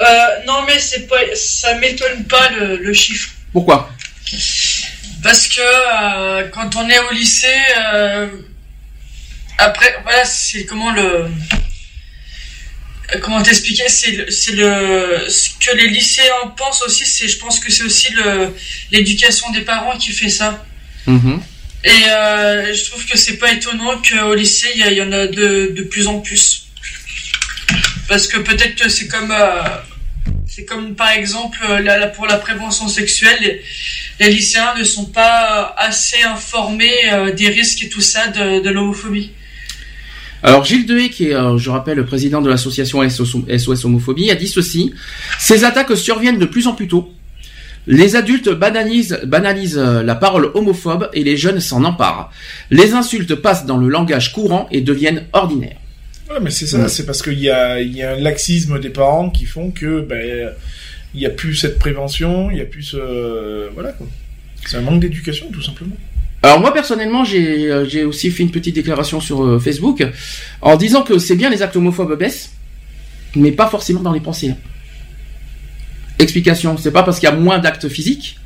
Euh, 0.00 0.04
non, 0.46 0.62
mais 0.66 0.78
c'est 0.78 1.06
pas, 1.06 1.16
ça 1.34 1.74
m'étonne 1.74 2.24
pas 2.24 2.50
le, 2.50 2.76
le 2.76 2.92
chiffre. 2.92 3.30
Pourquoi? 3.52 3.90
Parce 5.22 5.48
que 5.48 5.60
euh, 5.60 6.48
quand 6.48 6.76
on 6.76 6.88
est 6.88 6.98
au 6.98 7.12
lycée, 7.12 7.46
euh, 7.92 8.28
après, 9.58 9.94
voilà, 10.02 10.24
c'est 10.24 10.64
comment 10.64 10.92
le. 10.92 11.26
Euh, 13.14 13.18
Comment 13.20 13.42
t'expliquer 13.42 13.88
C'est 13.88 14.12
le, 14.12 14.30
c'est 14.30 14.52
le, 14.52 15.28
ce 15.28 15.50
que 15.64 15.76
les 15.76 15.88
lycéens 15.88 16.48
pensent 16.56 16.82
aussi. 16.82 17.04
C'est, 17.06 17.28
je 17.28 17.38
pense 17.38 17.60
que 17.60 17.70
c'est 17.70 17.82
aussi 17.84 18.12
le, 18.12 18.54
l'éducation 18.90 19.50
des 19.50 19.62
parents 19.62 19.96
qui 19.96 20.12
fait 20.12 20.28
ça. 20.28 20.64
Et 21.82 21.88
euh, 22.08 22.74
je 22.74 22.84
trouve 22.90 23.06
que 23.06 23.16
c'est 23.16 23.38
pas 23.38 23.52
étonnant 23.52 24.00
qu'au 24.02 24.34
lycée 24.34 24.68
il 24.74 24.92
y, 24.92 25.02
en 25.02 25.12
a 25.12 25.26
de, 25.26 25.72
de 25.74 25.82
plus 25.82 26.06
en 26.06 26.20
plus. 26.20 26.66
Parce 28.08 28.26
que 28.26 28.38
peut-être 28.38 28.74
que 28.74 28.88
c'est 28.88 29.08
comme 29.08 29.32
euh, 29.32 29.62
c'est 30.46 30.64
comme 30.64 30.94
par 30.94 31.10
exemple 31.10 31.58
là, 31.66 31.96
là, 31.96 32.08
pour 32.08 32.26
la 32.26 32.36
prévention 32.36 32.86
sexuelle, 32.88 33.38
les, 33.40 33.62
les 34.20 34.30
lycéens 34.30 34.74
ne 34.76 34.84
sont 34.84 35.06
pas 35.06 35.74
assez 35.78 36.22
informés 36.22 37.32
des 37.34 37.48
risques 37.48 37.82
et 37.84 37.88
tout 37.88 38.02
ça 38.02 38.28
de, 38.28 38.60
de 38.60 38.70
l'homophobie. 38.70 39.30
Alors 40.42 40.64
Gilles 40.64 40.86
Dehaye, 40.86 41.10
qui 41.10 41.28
est, 41.28 41.34
euh, 41.34 41.58
je 41.58 41.70
rappelle, 41.70 41.96
le 41.96 42.06
président 42.06 42.40
de 42.40 42.48
l'association 42.48 43.06
SOS, 43.08 43.84
Homophobie, 43.84 44.30
a 44.30 44.34
dit 44.34 44.48
ceci 44.48 44.94
Ces 45.38 45.64
attaques 45.64 45.96
surviennent 45.96 46.38
de 46.38 46.46
plus 46.46 46.66
en 46.66 46.74
plus 46.74 46.88
tôt. 46.88 47.12
Les 47.86 48.16
adultes 48.16 48.50
banalisent, 48.50 49.20
banalisent 49.24 49.78
euh, 49.78 50.02
la 50.02 50.14
parole 50.14 50.50
homophobe 50.54 51.08
et 51.12 51.24
les 51.24 51.36
jeunes 51.36 51.60
s'en 51.60 51.84
emparent. 51.84 52.30
Les 52.70 52.92
insultes 52.92 53.34
passent 53.34 53.66
dans 53.66 53.78
le 53.78 53.88
langage 53.88 54.32
courant 54.32 54.68
et 54.70 54.80
deviennent 54.80 55.26
ordinaires. 55.32 55.78
Ouais, 56.30 56.38
mais 56.40 56.50
c'est 56.50 56.66
ça, 56.66 56.88
c'est 56.88 57.06
parce 57.06 57.22
qu'il 57.22 57.40
y 57.40 57.50
a, 57.50 57.80
il 57.80 57.96
y 57.96 58.02
a 58.02 58.12
un 58.12 58.20
laxisme 58.20 58.78
des 58.78 58.90
parents 58.90 59.30
qui 59.30 59.46
font 59.46 59.70
que 59.70 60.00
ben 60.00 60.50
il 61.12 61.20
y 61.20 61.26
a 61.26 61.30
plus 61.30 61.56
cette 61.56 61.78
prévention, 61.78 62.52
il 62.52 62.58
y 62.58 62.60
a 62.60 62.66
plus 62.66 62.84
ce 62.84 63.68
voilà 63.74 63.90
quoi. 63.92 64.06
C'est 64.64 64.76
un 64.76 64.82
manque 64.82 65.00
d'éducation 65.00 65.50
tout 65.52 65.62
simplement. 65.62 65.96
Alors 66.42 66.58
moi 66.60 66.72
personnellement, 66.72 67.22
j'ai 67.24 67.70
euh, 67.70 67.84
j'ai 67.86 68.04
aussi 68.04 68.30
fait 68.30 68.42
une 68.42 68.50
petite 68.50 68.74
déclaration 68.74 69.20
sur 69.20 69.44
euh, 69.44 69.58
Facebook 69.58 70.02
en 70.62 70.76
disant 70.76 71.02
que 71.02 71.18
c'est 71.18 71.36
bien 71.36 71.50
les 71.50 71.60
actes 71.62 71.76
homophobes 71.76 72.18
baissent, 72.18 72.52
mais 73.36 73.52
pas 73.52 73.66
forcément 73.66 74.00
dans 74.00 74.12
les 74.12 74.20
pensées. 74.20 74.54
Explication, 76.18 76.76
c'est 76.76 76.90
pas 76.92 77.02
parce 77.02 77.18
qu'il 77.18 77.28
y 77.28 77.32
a 77.32 77.34
moins 77.36 77.58
d'actes 77.58 77.88
physiques 77.88 78.38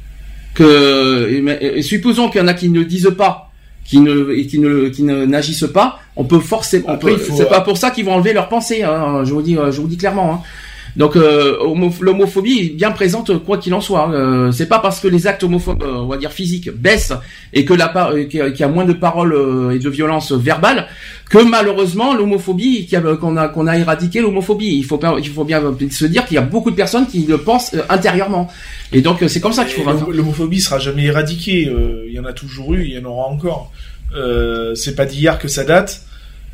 que 0.54 1.28
et, 1.32 1.40
mais- 1.40 1.58
et 1.60 1.82
supposons 1.82 2.28
qu'il 2.30 2.40
y 2.40 2.44
en 2.44 2.46
a 2.48 2.54
qui 2.54 2.68
ne 2.68 2.82
disent 2.84 3.12
pas, 3.16 3.50
qui 3.84 3.98
ne 3.98 4.30
et 4.32 4.46
qui 4.46 4.58
ne 4.60 4.88
qui 4.88 5.02
ne 5.02 5.24
n'agissent 5.24 5.66
pas, 5.72 5.98
on 6.16 6.24
peut 6.24 6.38
forcément. 6.40 6.88
C'est 7.36 7.48
pas 7.48 7.60
pour 7.62 7.76
ça 7.76 7.90
qu'ils 7.90 8.04
vont 8.04 8.14
enlever 8.14 8.32
leurs 8.32 8.48
pensées. 8.48 8.82
hein, 8.84 9.22
je 9.24 9.32
vous 9.32 9.42
dis, 9.42 9.56
euh, 9.56 9.72
je 9.72 9.80
vous 9.80 9.88
dis 9.88 9.96
clairement. 9.96 10.34
hein. 10.34 10.40
Donc 10.96 11.16
euh, 11.16 11.56
homo- 11.60 11.92
l'homophobie 12.00 12.58
est 12.60 12.68
bien 12.76 12.92
présente 12.92 13.36
quoi 13.44 13.58
qu'il 13.58 13.74
en 13.74 13.80
soit. 13.80 14.10
Euh, 14.12 14.52
c'est 14.52 14.68
pas 14.68 14.78
parce 14.78 15.00
que 15.00 15.08
les 15.08 15.26
actes 15.26 15.42
homophobes, 15.42 15.82
euh, 15.82 15.94
on 15.96 16.06
va 16.06 16.16
dire 16.16 16.30
physiques, 16.32 16.70
baissent 16.70 17.12
et 17.52 17.64
que 17.64 17.74
la 17.74 17.88
qu'il 18.30 18.54
y 18.58 18.62
a- 18.62 18.68
moins 18.68 18.84
de 18.84 18.92
paroles 18.92 19.32
euh, 19.34 19.70
et 19.72 19.78
de 19.80 19.90
violences 19.90 20.30
verbales 20.32 20.86
que 21.28 21.38
malheureusement 21.38 22.14
l'homophobie 22.14 22.86
qu'on 23.20 23.36
a 23.36 23.48
qu'on 23.48 23.66
a 23.66 23.76
éradiqué 23.76 24.20
l'homophobie. 24.20 24.76
Il 24.76 24.84
faut 24.84 24.98
pas- 24.98 25.16
il 25.18 25.28
faut 25.28 25.44
bien 25.44 25.60
se 25.90 26.04
dire 26.06 26.26
qu'il 26.26 26.36
y 26.36 26.38
a 26.38 26.42
beaucoup 26.42 26.70
de 26.70 26.76
personnes 26.76 27.06
qui 27.08 27.26
le 27.26 27.38
pensent 27.38 27.74
intérieurement. 27.88 28.48
Et 28.92 29.00
donc 29.00 29.18
c'est 29.26 29.40
comme 29.40 29.52
ça 29.52 29.64
qu'il 29.64 29.82
faut. 29.82 30.12
L'homophobie 30.12 30.60
sera 30.60 30.78
jamais 30.78 31.04
éradiquée. 31.04 31.66
euh, 31.68 32.04
Il 32.06 32.12
y 32.14 32.20
en 32.20 32.24
a 32.24 32.32
toujours 32.32 32.74
eu, 32.74 32.84
il 32.84 32.92
y 32.94 32.98
en 32.98 33.04
aura 33.04 33.26
encore. 33.28 33.72
Euh, 34.14 34.74
c'est 34.76 34.94
pas 34.94 35.06
d'hier 35.06 35.38
que 35.40 35.48
ça 35.48 35.64
date. 35.64 36.02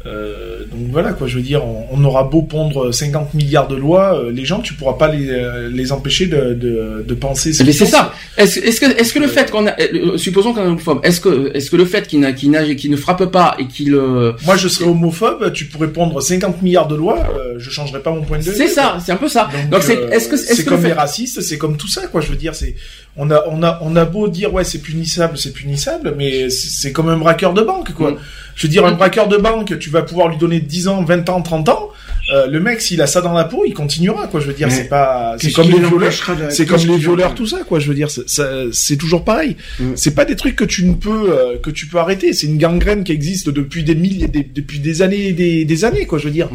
Euh, 0.07 0.61
donc 0.61 0.81
voilà 0.91 1.13
quoi, 1.13 1.27
je 1.27 1.37
veux 1.37 1.43
dire, 1.43 1.63
on, 1.65 1.87
on 1.93 2.03
aura 2.05 2.25
beau 2.25 2.41
pondre 2.41 2.91
50 2.93 3.35
milliards 3.35 3.69
de 3.69 3.77
lois, 3.77 4.19
euh, 4.19 4.31
les 4.31 4.47
gens 4.47 4.61
tu 4.61 4.73
pourras 4.73 4.95
pas 4.95 5.09
les, 5.09 5.29
euh, 5.29 5.69
les 5.71 5.93
empêcher 5.93 6.25
de, 6.27 6.55
de, 6.55 7.05
de 7.07 7.15
penser. 7.15 7.53
ce 7.53 7.63
Mais 7.63 7.73
c'est 7.73 7.85
ça. 7.85 8.15
Est-ce 8.39 8.59
est-ce 8.61 8.81
que 8.81 8.87
est-ce 8.87 9.13
que 9.13 9.19
le 9.19 9.27
fait 9.29 9.51
qu'on 9.51 9.67
a 9.67 9.79
euh, 9.79 10.17
supposons 10.17 10.55
qu'on 10.55 10.63
est 10.63 10.67
homophobe, 10.69 11.01
est-ce 11.03 11.21
que 11.21 11.51
est-ce 11.55 11.71
que 11.71 11.77
le 11.77 11.85
fait 11.85 12.07
qu'il 12.09 12.21
n'a 12.21 12.33
qu'il 12.33 12.51
n'a- 12.51 12.75
qu'il 12.75 12.91
ne 12.91 12.97
frappe 12.97 13.27
pas 13.27 13.57
et 13.59 13.67
qu'il 13.67 13.95
euh, 13.95 14.33
Moi, 14.47 14.57
je 14.57 14.69
serais 14.69 14.89
homophobe, 14.89 15.53
tu 15.53 15.67
pourrais 15.67 15.89
pondre 15.93 16.23
50 16.23 16.63
milliards 16.63 16.89
de 16.89 16.97
lois, 16.97 17.19
euh, 17.39 17.57
je 17.59 17.69
changerais 17.69 18.01
pas 18.01 18.11
mon 18.11 18.23
point 18.23 18.39
de 18.39 18.43
vue. 18.45 18.53
C'est 18.57 18.69
ça, 18.69 18.97
c'est 19.05 19.13
un 19.13 19.17
peu 19.17 19.29
ça. 19.29 19.51
Donc, 19.71 19.83
c'est- 19.83 19.99
est-ce 20.13 20.29
que- 20.29 20.35
est-ce 20.37 20.63
que 20.63 20.69
comme 20.71 20.81
fait- 20.81 20.89
les 20.89 20.93
racistes, 20.95 21.43
c'est 21.43 21.59
comme 21.59 21.77
tout 21.77 21.89
ça, 21.89 22.07
quoi. 22.07 22.23
Je 22.23 22.29
veux 22.29 22.37
dire, 22.37 22.55
c'est 22.55 22.75
on 23.17 23.31
a 23.31 23.43
on 23.49 23.63
a 23.63 23.79
on 23.83 23.97
a 23.97 24.05
beau 24.05 24.29
dire 24.29 24.53
ouais 24.55 24.65
c'est 24.65 24.79
punissable, 24.79 25.37
c'est 25.37 25.53
punissable, 25.53 26.15
mais 26.17 26.49
c'est 26.51 26.93
comme 26.93 27.09
un 27.09 27.17
braqueur 27.17 27.55
de 27.55 27.63
banque, 27.63 27.93
quoi. 27.93 28.13
Mm. 28.13 28.19
Je 28.55 28.67
veux 28.67 28.71
dire, 28.71 28.85
un 28.85 28.93
braqueur 28.93 29.27
de 29.27 29.39
banque, 29.39 29.79
tu 29.79 29.89
vas 29.89 30.03
pouvoir 30.03 30.29
lui 30.29 30.37
donner 30.37 30.61
10 30.61 30.89
ans, 30.89 31.03
20 31.03 31.31
ans, 31.31 31.41
30 31.41 31.69
ans. 31.71 31.91
Euh, 32.33 32.47
le 32.47 32.61
mec, 32.61 32.81
s'il 32.81 33.01
a 33.03 33.07
ça 33.07 33.21
dans 33.21 33.33
la 33.33 33.45
peau, 33.45 33.65
il 33.67 33.75
continuera, 33.75 34.27
quoi. 34.29 34.41
Je 34.41 34.47
veux 34.47 34.53
dire, 34.55 34.71
c'est 34.71 34.89
pas, 34.89 35.37
c'est 35.39 35.51
comme 35.53 35.69
les 35.71 35.79
violeurs, 35.89 36.13
c'est 36.51 36.65
comme 36.67 36.79
les 36.87 36.97
violeurs, 36.99 37.35
tout 37.35 37.47
ça, 37.47 37.59
quoi. 37.67 37.81
Je 37.81 37.89
veux 37.89 37.95
dire, 37.95 38.09
c'est- 38.11 38.97
toujours 38.97 39.25
pareil. 39.25 39.57
Mm. 39.81 39.93
C'est 39.97 40.15
pas 40.15 40.25
des 40.25 40.37
trucs 40.37 40.55
que 40.57 40.65
tu 40.65 40.85
ne 40.85 40.95
peux, 40.95 41.33
euh, 41.33 41.57
que 41.63 41.71
tu 41.71 41.87
peux 41.87 41.99
arrêter. 41.99 42.33
C'est 42.33 42.47
une 42.47 42.59
gangrène 42.59 43.03
qui 43.05 43.13
existe 43.13 43.49
depuis 43.51 43.83
des 43.83 43.95
milliers, 43.95 44.29
des- 44.29 44.45
depuis 44.55 44.79
des 44.79 45.03
années, 45.03 45.29
et 45.29 45.33
des, 45.33 45.65
des 45.65 45.85
années, 45.85 46.07
quoi. 46.07 46.19
Je 46.19 46.25
veux 46.27 46.31
dire, 46.31 46.49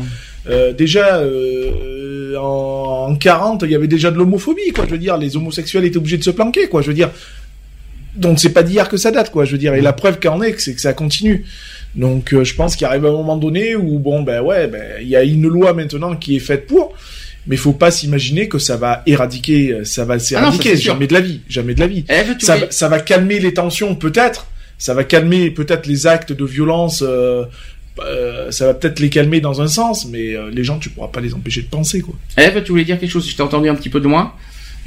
Euh, 0.47 0.73
déjà 0.73 1.23
en, 2.37 3.07
en 3.09 3.15
40, 3.15 3.63
il 3.63 3.71
y 3.71 3.75
avait 3.75 3.87
déjà 3.87 4.11
de 4.11 4.17
l'homophobie, 4.17 4.71
quoi. 4.73 4.85
Je 4.85 4.91
veux 4.91 4.97
dire, 4.97 5.17
les 5.17 5.35
homosexuels 5.37 5.85
étaient 5.85 5.97
obligés 5.97 6.17
de 6.17 6.23
se 6.23 6.29
planquer, 6.29 6.67
quoi. 6.67 6.81
Je 6.81 6.87
veux 6.87 6.93
dire, 6.93 7.09
donc 8.15 8.39
c'est 8.39 8.49
pas 8.49 8.63
d'hier 8.63 8.87
que 8.89 8.97
ça 8.97 9.11
date, 9.11 9.31
quoi. 9.31 9.45
Je 9.45 9.51
veux 9.53 9.57
dire, 9.57 9.73
et 9.73 9.81
la 9.81 9.93
preuve 9.93 10.19
qu'en 10.19 10.41
est, 10.41 10.59
c'est 10.59 10.73
que 10.75 10.81
ça 10.81 10.93
continue. 10.93 11.45
Donc 11.95 12.33
euh, 12.33 12.43
je 12.43 12.55
pense 12.55 12.75
qu'il 12.75 12.85
arrive 12.85 13.05
un 13.05 13.11
moment 13.11 13.37
donné 13.37 13.75
où 13.75 13.99
bon 13.99 14.21
ben 14.23 14.41
ouais, 14.41 14.67
ben 14.67 14.83
il 15.01 15.07
y 15.07 15.15
a 15.15 15.23
une 15.23 15.47
loi 15.47 15.73
maintenant 15.73 16.15
qui 16.15 16.35
est 16.35 16.39
faite 16.39 16.67
pour. 16.67 16.93
Mais 17.47 17.57
faut 17.57 17.73
pas 17.73 17.91
s'imaginer 17.91 18.47
que 18.47 18.57
ça 18.57 18.75
va 18.75 19.03
éradiquer, 19.05 19.71
euh, 19.71 19.83
ça 19.85 20.03
va 20.03 20.17
s'éradiquer, 20.17 20.71
c'est 20.71 20.77
sûr. 20.77 20.93
jamais 20.93 21.05
de 21.07 21.13
la 21.13 21.21
vie, 21.21 21.41
jamais 21.47 21.75
de 21.75 21.79
la 21.79 21.85
vie. 21.87 22.03
Tu 22.39 22.45
Ça, 22.45 22.57
va- 22.57 22.71
ça 22.71 22.89
va 22.89 22.99
calmer 22.99 23.37
les 23.39 23.53
tensions 23.53 23.93
peut-être, 23.95 24.47
ça 24.79 24.95
va 24.95 25.03
calmer 25.03 25.51
peut-être 25.51 25.85
les 25.85 26.07
actes 26.07 26.33
de 26.33 26.43
violence, 26.43 27.03
euh, 27.05 27.45
euh, 27.99 28.49
ça 28.51 28.65
va 28.65 28.73
peut-être 28.73 28.99
les 28.99 29.09
calmer 29.09 29.41
dans 29.41 29.61
un 29.61 29.67
sens, 29.67 30.07
mais 30.07 30.35
euh, 30.35 30.49
les 30.51 30.63
gens 30.63 30.79
tu 30.79 30.89
pourras 30.89 31.09
pas 31.09 31.21
les 31.21 31.33
empêcher 31.35 31.61
de 31.61 31.67
penser 31.67 32.01
quoi. 32.01 32.15
Eve, 32.35 32.63
tu 32.63 32.71
voulais 32.71 32.83
dire 32.83 32.99
quelque 32.99 33.11
chose 33.11 33.29
Je 33.29 33.35
t'ai 33.35 33.43
entendu 33.43 33.69
un 33.69 33.75
petit 33.75 33.89
peu 33.89 33.99
de 33.99 34.05
loin. 34.05 34.33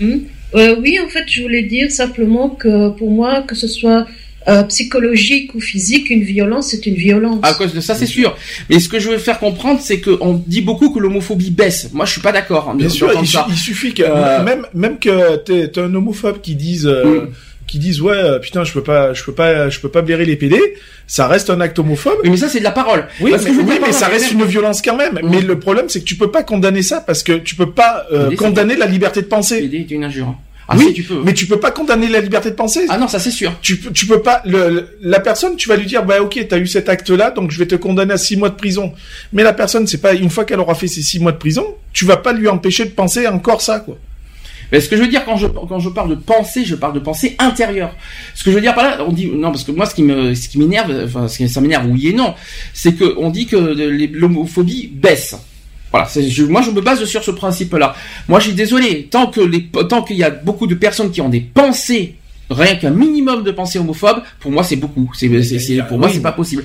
Hmm? 0.00 0.16
Euh, 0.54 0.76
oui, 0.80 0.98
en 1.04 1.08
fait, 1.08 1.24
je 1.28 1.42
voulais 1.42 1.62
dire 1.62 1.90
simplement 1.92 2.48
que 2.50 2.90
pour 2.90 3.10
moi, 3.10 3.42
que 3.42 3.54
ce 3.54 3.68
soit 3.68 4.06
euh, 4.48 4.62
psychologique 4.64 5.54
ou 5.54 5.60
physique, 5.60 6.10
une 6.10 6.22
violence, 6.22 6.68
c'est 6.70 6.86
une 6.86 6.94
violence. 6.94 7.40
À 7.42 7.54
cause 7.54 7.74
de 7.74 7.80
ça, 7.80 7.94
c'est 7.94 8.06
sûr. 8.06 8.36
Mais 8.70 8.80
ce 8.80 8.88
que 8.88 8.98
je 8.98 9.10
veux 9.10 9.18
faire 9.18 9.38
comprendre, 9.38 9.80
c'est 9.82 10.00
qu'on 10.00 10.42
dit 10.46 10.62
beaucoup 10.62 10.90
que 10.92 10.98
l'homophobie 10.98 11.50
baisse. 11.50 11.90
Moi, 11.92 12.06
je 12.06 12.12
suis 12.12 12.20
pas 12.20 12.32
d'accord. 12.32 12.70
hein, 12.70 12.74
Bien 12.76 12.88
sûr, 12.88 13.10
il, 13.20 13.26
su- 13.26 13.34
ça. 13.34 13.46
il 13.48 13.56
suffit 13.56 13.92
que 13.94 14.02
Euh, 14.04 14.42
même 14.42 14.66
même 14.74 14.98
que 14.98 15.36
t'es 15.36 15.68
t'es 15.68 15.80
un 15.80 15.94
homophobe 15.94 16.40
qui 16.40 16.54
dise 16.54 16.86
euh, 16.86 17.04
Mm. 17.22 17.28
qui 17.66 17.78
disent 17.78 18.00
ouais 18.00 18.40
putain 18.40 18.64
je 18.64 18.72
peux 18.72 18.82
pas 18.82 19.12
je 19.12 19.22
peux 19.22 19.32
pas 19.34 19.68
je 19.68 19.78
peux 19.80 19.90
pas 19.90 20.00
blairer 20.00 20.24
les 20.24 20.36
PD, 20.36 20.56
ça 21.06 21.28
reste 21.28 21.50
un 21.50 21.60
acte 21.60 21.78
homophobe. 21.78 22.18
Oui, 22.24 22.30
mais 22.30 22.36
ça, 22.38 22.48
c'est 22.48 22.60
de 22.60 22.64
la 22.64 22.70
parole. 22.70 23.06
Oui, 23.20 23.30
Parce 23.30 23.44
mais, 23.44 23.50
que 23.50 23.56
oui, 23.60 23.78
mais 23.84 23.92
ça 23.92 24.06
reste 24.08 24.32
une 24.32 24.44
violence 24.44 24.80
quand 24.82 24.96
même. 24.96 25.18
Mais 25.22 25.40
le 25.42 25.58
problème, 25.58 25.86
c'est 25.88 26.00
que 26.00 26.04
tu 26.06 26.16
peux 26.16 26.30
pas 26.30 26.42
condamner 26.42 26.82
ça 26.82 27.00
parce 27.06 27.22
que 27.22 27.32
tu 27.32 27.54
peux 27.54 27.70
pas 27.70 28.06
euh, 28.12 28.28
Mais 28.30 28.36
condamner 28.36 28.76
la 28.76 28.86
liberté 28.86 29.20
de 29.20 29.26
penser. 29.26 29.68
C'est 29.70 29.94
une 29.94 30.04
injure. 30.04 30.34
Ah, 30.70 30.74
oui, 30.76 30.88
si, 30.88 30.92
tu 30.94 31.02
peux. 31.02 31.22
mais 31.24 31.32
tu 31.32 31.46
peux 31.46 31.58
pas 31.58 31.70
condamner 31.70 32.08
la 32.08 32.20
liberté 32.20 32.50
de 32.50 32.54
penser. 32.54 32.80
Ah 32.90 32.98
non, 32.98 33.08
ça 33.08 33.18
c'est 33.18 33.30
sûr. 33.30 33.52
Tu 33.62 33.76
peux, 33.78 33.90
tu 33.90 34.06
peux 34.06 34.20
pas. 34.20 34.42
Le, 34.44 34.88
la 35.00 35.18
personne, 35.18 35.56
tu 35.56 35.68
vas 35.68 35.76
lui 35.76 35.86
dire, 35.86 36.04
bah 36.04 36.20
ok, 36.20 36.46
t'as 36.48 36.58
eu 36.58 36.66
cet 36.66 36.88
acte-là, 36.90 37.30
donc 37.30 37.50
je 37.50 37.58
vais 37.58 37.66
te 37.66 37.74
condamner 37.74 38.12
à 38.12 38.18
six 38.18 38.36
mois 38.36 38.50
de 38.50 38.54
prison. 38.56 38.92
Mais 39.32 39.42
la 39.42 39.54
personne, 39.54 39.86
c'est 39.86 40.02
pas 40.02 40.12
une 40.12 40.28
fois 40.28 40.44
qu'elle 40.44 40.60
aura 40.60 40.74
fait 40.74 40.86
ses 40.88 41.00
six 41.02 41.20
mois 41.20 41.32
de 41.32 41.38
prison, 41.38 41.64
tu 41.94 42.04
vas 42.04 42.18
pas 42.18 42.32
lui 42.34 42.48
empêcher 42.48 42.84
de 42.84 42.90
penser 42.90 43.26
encore 43.26 43.62
ça, 43.62 43.80
quoi. 43.80 43.96
Mais 44.70 44.82
ce 44.82 44.90
que 44.90 44.96
je 44.98 45.00
veux 45.00 45.08
dire 45.08 45.24
quand 45.24 45.38
je 45.38 45.46
quand 45.46 45.78
je 45.80 45.88
parle 45.88 46.10
de 46.10 46.14
pensée, 46.14 46.66
je 46.66 46.74
parle 46.74 46.92
de 46.92 46.98
pensée 46.98 47.34
intérieure. 47.38 47.94
Ce 48.34 48.44
que 48.44 48.50
je 48.50 48.56
veux 48.56 48.60
dire 48.60 48.74
par 48.74 48.84
là, 48.84 48.98
on 49.08 49.12
dit 49.12 49.26
non 49.26 49.50
parce 49.50 49.64
que 49.64 49.72
moi 49.72 49.86
ce 49.86 49.94
qui 49.94 50.02
me 50.02 50.34
ce 50.34 50.46
qui 50.50 50.58
m'énerve, 50.58 50.92
enfin 51.06 51.26
ce 51.26 51.38
qui 51.38 51.48
ça 51.48 51.62
m'énerve 51.62 51.86
oui 51.86 52.08
et 52.08 52.12
non, 52.12 52.34
c'est 52.74 52.92
que 52.92 53.14
on 53.16 53.30
dit 53.30 53.46
que 53.46 53.56
les- 53.56 54.06
l'homophobie 54.08 54.90
baisse. 54.94 55.36
Voilà, 55.90 56.06
je- 56.14 56.44
moi 56.44 56.62
je 56.62 56.70
me 56.70 56.80
base 56.80 57.04
sur 57.04 57.22
ce 57.24 57.30
principe-là. 57.30 57.94
Moi 58.28 58.40
je 58.40 58.46
suis 58.46 58.54
désolé, 58.54 59.08
tant 59.10 59.26
que 59.28 59.40
les 59.40 59.66
tant 59.88 60.02
qu'il 60.02 60.16
y 60.16 60.24
a 60.24 60.30
beaucoup 60.30 60.66
de 60.66 60.74
personnes 60.74 61.10
qui 61.10 61.20
ont 61.20 61.28
des 61.30 61.40
pensées 61.40 62.14
rien 62.50 62.76
qu'un 62.76 62.88
minimum 62.88 63.42
de 63.44 63.50
pensée 63.50 63.78
homophobe, 63.78 64.22
pour 64.40 64.50
moi 64.50 64.64
c'est 64.64 64.76
beaucoup. 64.76 65.10
C'est, 65.14 65.28
c'est, 65.42 65.58
c'est- 65.58 65.82
pour 65.86 65.98
moi 65.98 66.08
c'est 66.10 66.20
pas 66.22 66.32
possible. 66.32 66.64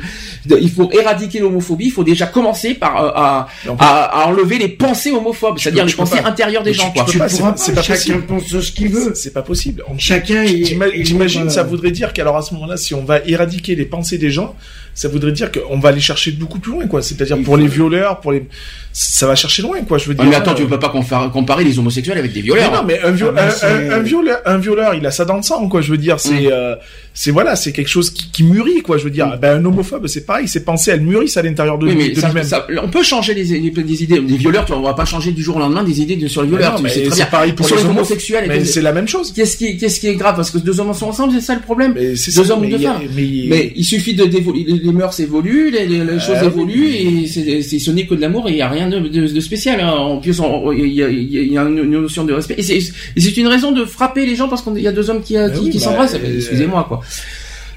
Il 0.49 0.71
faut 0.71 0.89
éradiquer 0.91 1.39
l'homophobie. 1.39 1.87
Il 1.87 1.91
faut 1.91 2.05
déjà 2.05 2.25
commencer 2.25 2.73
par 2.73 3.03
euh, 3.03 3.11
à, 3.13 3.47
à, 3.79 4.21
à 4.23 4.27
enlever 4.27 4.59
les 4.59 4.69
pensées 4.69 5.11
homophobes, 5.11 5.59
c'est-à-dire 5.59 5.85
les 5.85 5.91
pensées 5.91 6.21
pas. 6.21 6.29
intérieures 6.29 6.63
des 6.63 6.69
Mais 6.71 6.77
gens. 6.77 6.87
tu- 6.89 6.93
quoi. 6.93 7.05
tu 7.05 7.17
peux 7.17 7.19
pas, 7.19 7.53
c'est 7.57 7.73
pas- 7.75 7.81
Chacun 7.81 7.95
possible. 7.95 8.25
pense 8.27 8.47
ce 8.47 8.71
qu'il 8.71 8.89
veut. 8.89 9.11
C'est 9.13 9.33
pas 9.33 9.41
possible. 9.41 9.83
On- 9.89 9.97
Chacun 9.97 10.45
T'imagines, 10.45 11.41
libre, 11.41 11.51
ça 11.51 11.61
euh, 11.61 11.63
voudrait 11.65 11.91
dire 11.91 12.13
qu'alors 12.13 12.37
à 12.37 12.41
ce 12.43 12.53
moment-là, 12.53 12.77
si 12.77 12.93
on 12.93 13.03
va 13.03 13.19
éradiquer 13.25 13.75
les 13.75 13.85
pensées 13.85 14.17
des 14.17 14.29
gens, 14.31 14.55
ça 14.95 15.07
voudrait 15.07 15.31
dire 15.31 15.51
qu'on 15.51 15.79
va 15.79 15.89
aller 15.89 15.99
chercher 16.01 16.31
beaucoup 16.31 16.59
plus 16.59 16.71
loin, 16.71 16.87
quoi. 16.87 17.01
C'est-à-dire 17.01 17.37
pour 17.43 17.57
les 17.57 17.67
violeurs, 17.67 18.19
pour 18.19 18.31
les, 18.31 18.43
ça 18.91 19.25
va 19.27 19.35
chercher 19.35 19.61
loin, 19.63 19.81
quoi. 19.81 19.97
Je 19.97 20.05
veux 20.07 20.15
Ah, 20.17 20.21
dire. 20.21 20.29
mais 20.31 20.35
attends, 20.35 20.53
tu 20.53 20.65
peux 20.65 20.79
pas 20.79 20.89
comparer, 20.89 21.63
les 21.63 21.79
homosexuels 21.79 22.17
avec 22.17 22.31
des 22.33 22.41
violeurs. 22.41 22.69
mais 22.71 22.77
non, 22.77 22.83
mais 23.03 23.07
un, 23.07 23.11
viol- 23.11 23.33
Ah, 23.35 23.41
mais 23.41 23.47
un- 23.47 23.49
c'est- 23.51 23.65
un- 23.65 23.91
un 23.91 23.99
violeur, 23.99 24.37
un 24.45 24.57
violeur, 24.57 24.93
il 24.93 25.05
a 25.05 25.11
ça 25.11 25.25
dans 25.25 25.37
le 25.37 25.41
sang, 25.43 25.67
quoi. 25.67 25.81
Je 25.81 25.89
veux 25.91 25.97
dire, 25.97 26.19
c'est, 26.19 26.43
Mm. 26.43 26.49
euh, 26.51 26.75
c'est 27.13 27.31
voilà, 27.31 27.55
c'est 27.55 27.71
quelque 27.71 27.87
chose 27.89 28.09
qui, 28.11 28.29
qui 28.31 28.43
mûrit, 28.43 28.81
quoi. 28.83 28.97
Je 28.97 29.03
veux 29.05 29.09
dire, 29.09 29.37
ben, 29.41 29.57
un 29.59 29.65
homophobe, 29.65 30.05
c'est 30.07 30.25
pareil, 30.25 30.47
ses 30.47 30.63
pensées, 30.63 30.91
elles 30.91 31.01
mûrissent 31.01 31.37
à 31.37 31.41
l'intérieur 31.41 31.77
de, 31.79 31.85
Oui, 31.87 31.93
lui- 31.93 31.97
mais 31.97 32.09
de 32.09 32.19
ça- 32.19 32.27
lui-même. 32.27 32.43
ça- 32.43 32.67
on 32.83 32.89
peut 32.89 33.03
changer 33.03 33.33
les, 33.33 33.51
idées. 33.53 33.71
Des 34.19 34.37
violeurs, 34.37 34.65
tu 34.65 34.71
vois, 34.73 34.81
on 34.81 34.83
va 34.85 34.93
pas 34.93 35.05
changer 35.05 35.31
du 35.31 35.41
jour 35.41 35.55
au 35.55 35.59
lendemain 35.59 35.83
des 35.83 35.99
idées 36.01 36.15
de- 36.15 36.27
sur 36.27 36.41
les 36.43 36.47
Mais 36.49 36.57
violeurs. 36.57 36.71
non, 36.73 36.77
tu 36.77 36.83
mais 36.83 36.89
sais 36.89 37.01
très 37.01 37.09
c'est 37.09 37.15
bien. 37.17 37.25
pareil 37.25 37.53
pour 37.53 37.65
sur 37.65 37.75
les 37.75 37.81
les 37.81 37.87
homo- 37.89 37.97
homosexuels. 37.99 38.45
mais 38.47 38.63
c'est 38.65 38.81
la 38.81 38.91
même 38.93 39.07
chose. 39.07 39.31
Qu'est-ce 39.35 39.57
qui, 39.57 39.77
qu'est-ce 39.77 39.99
qui 39.99 40.07
est 40.07 40.15
grave? 40.15 40.35
Parce 40.35 40.51
que 40.51 40.59
deux 40.59 40.79
hommes 40.79 40.93
sont 40.93 41.07
ensemble, 41.07 41.33
c'est 41.33 41.41
ça 41.41 41.55
le 41.55 41.61
problème. 41.61 41.93
deux 41.95 42.51
hommes 42.51 42.59
ou 42.59 42.61
mais 42.63 42.69
deux 42.69 42.77
femmes. 42.79 43.01
mais- 43.15 43.45
Mais 43.49 43.73
il 43.75 43.83
suffit 43.85 44.13
de 44.13 44.25
d'évoluer. 44.25 44.65
Les, 44.85 44.91
mœurs 44.91 45.19
évoluent, 45.19 45.71
les, 45.71 45.85
les- 45.87 46.03
les 46.03 46.19
choses 46.19 46.35
Ah 46.39 46.43
oui. 46.43 46.47
évoluent, 46.53 46.89
et 47.23 47.27
c'est, 47.27 47.61
c'est, 47.61 47.79
ce 47.79 47.91
n'est 47.91 48.05
que 48.05 48.15
de 48.15 48.21
l'amour 48.21 48.47
et 48.49 48.51
il 48.51 48.57
y 48.57 48.61
a 48.61 48.69
rien 48.69 48.87
de, 48.89 48.99
de, 48.99 49.27
de 49.27 49.39
spécial. 49.39 49.79
hein. 49.79 49.91
En 49.91 50.17
plus, 50.17 50.39
il 50.77 50.85
y 50.87 51.01
y 51.01 51.53
y 51.53 51.57
a 51.57 51.63
une, 51.63 51.83
notion 51.83 52.23
de 52.25 52.33
respect. 52.33 52.55
Et 52.57 52.63
c'est, 52.63 52.77
et 53.15 53.19
c'est 53.21 53.37
une 53.37 53.47
raison 53.47 53.71
de 53.71 53.85
frapper 53.85 54.25
les 54.25 54.35
gens 54.35 54.49
parce 54.49 54.61
qu'il 54.61 54.77
y 54.79 54.87
a 54.87 54.91
deux 54.91 55.09
hommes 55.09 55.21
qui, 55.23 55.37
Ah 55.37 55.49
qui, 55.49 55.59
oui, 55.61 55.69
qui 55.69 55.77
bah, 55.79 55.83
s'embrassent. 55.85 56.15
euh, 56.15 56.35
Excusez-moi, 56.37 56.85
quoi. 56.87 57.01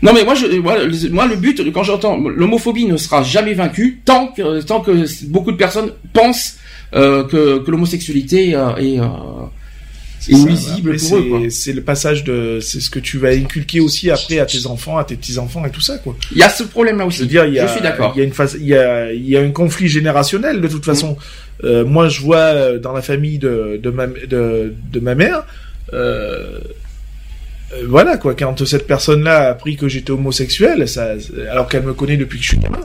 Non 0.02 0.12
mais 0.12 0.24
moi, 0.24 0.34
je, 0.34 0.46
moi, 0.58 0.76
le- 0.84 1.10
moi 1.10 1.26
le 1.26 1.36
but 1.36 1.72
quand 1.72 1.82
j'entends 1.82 2.18
l'homophobie 2.18 2.84
ne 2.84 2.98
sera 2.98 3.22
jamais 3.22 3.54
vaincue 3.54 4.00
tant 4.04 4.26
que 4.28 4.60
tant 4.62 4.80
que 4.80 4.92
beaucoup 5.26 5.52
de 5.52 5.56
personnes 5.56 5.90
pensent 6.12 6.56
euh, 6.94 7.24
que, 7.24 7.58
que 7.60 7.70
l'homosexualité 7.70 8.54
euh, 8.54 8.76
est, 8.76 8.98
ça, 10.32 10.38
après, 10.78 10.96
pour 11.08 11.16
eux. 11.18 11.22
Quoi. 11.28 11.40
c'est- 11.50 11.72
le 11.72 11.82
passage 11.82 12.24
de, 12.24 12.58
c'est 12.60 12.80
ce 12.80 12.90
que 12.90 12.98
tu 12.98 13.18
vas 13.18 13.28
inculquer 13.30 13.80
aussi 13.80 14.10
après 14.10 14.38
à 14.38 14.46
tes 14.46 14.66
enfants, 14.66 14.96
à 14.98 15.04
tes 15.04 15.16
petits 15.16 15.38
enfants 15.38 15.64
et 15.64 15.70
tout 15.70 15.80
ça, 15.80 15.98
quoi. 15.98 16.16
Il 16.32 16.38
y 16.38 16.42
a 16.42 16.48
ce 16.48 16.62
problème-là 16.64 17.06
aussi. 17.06 17.18
Je 17.18 17.22
veux 17.22 17.28
dire, 17.28 17.44
il 17.44 17.54
y 17.54 17.58
a, 17.60 17.66
Je 17.66 17.72
suis 17.72 17.80
d'accord. 17.82 18.12
Il 18.16 18.18
y 18.18 18.22
a 18.22 18.24
une 18.24 18.32
phase, 18.32 18.56
il 18.60 18.66
y 18.66 18.74
a, 18.74 19.12
il 19.12 19.28
y 19.28 19.36
a 19.36 19.40
un 19.40 19.50
conflit 19.50 19.88
générationnel 19.88 20.60
de 20.60 20.68
toute 20.68 20.84
façon. 20.84 21.16
Euh, 21.64 21.84
moi, 21.84 22.08
je 22.08 22.20
vois 22.20 22.36
euh, 22.38 22.78
dans 22.78 22.92
la 22.92 23.02
famille 23.02 23.38
de, 23.38 23.80
de 23.82 23.90
ma, 23.90 24.06
de, 24.06 24.74
de 24.92 25.00
ma 25.00 25.14
mère, 25.14 25.44
euh, 25.92 26.58
voilà 27.88 28.16
quoi, 28.16 28.34
quand 28.34 28.64
cette 28.64 28.86
personne-là 28.86 29.38
a 29.46 29.50
appris 29.50 29.76
que 29.76 29.88
j'étais 29.88 30.12
homosexuel, 30.12 30.86
ça, 30.88 31.14
alors 31.50 31.68
qu'elle 31.68 31.82
me 31.82 31.94
connaît 31.94 32.16
depuis 32.16 32.38
que 32.38 32.44
je 32.44 32.50
suis 32.50 32.58
gamin, 32.58 32.78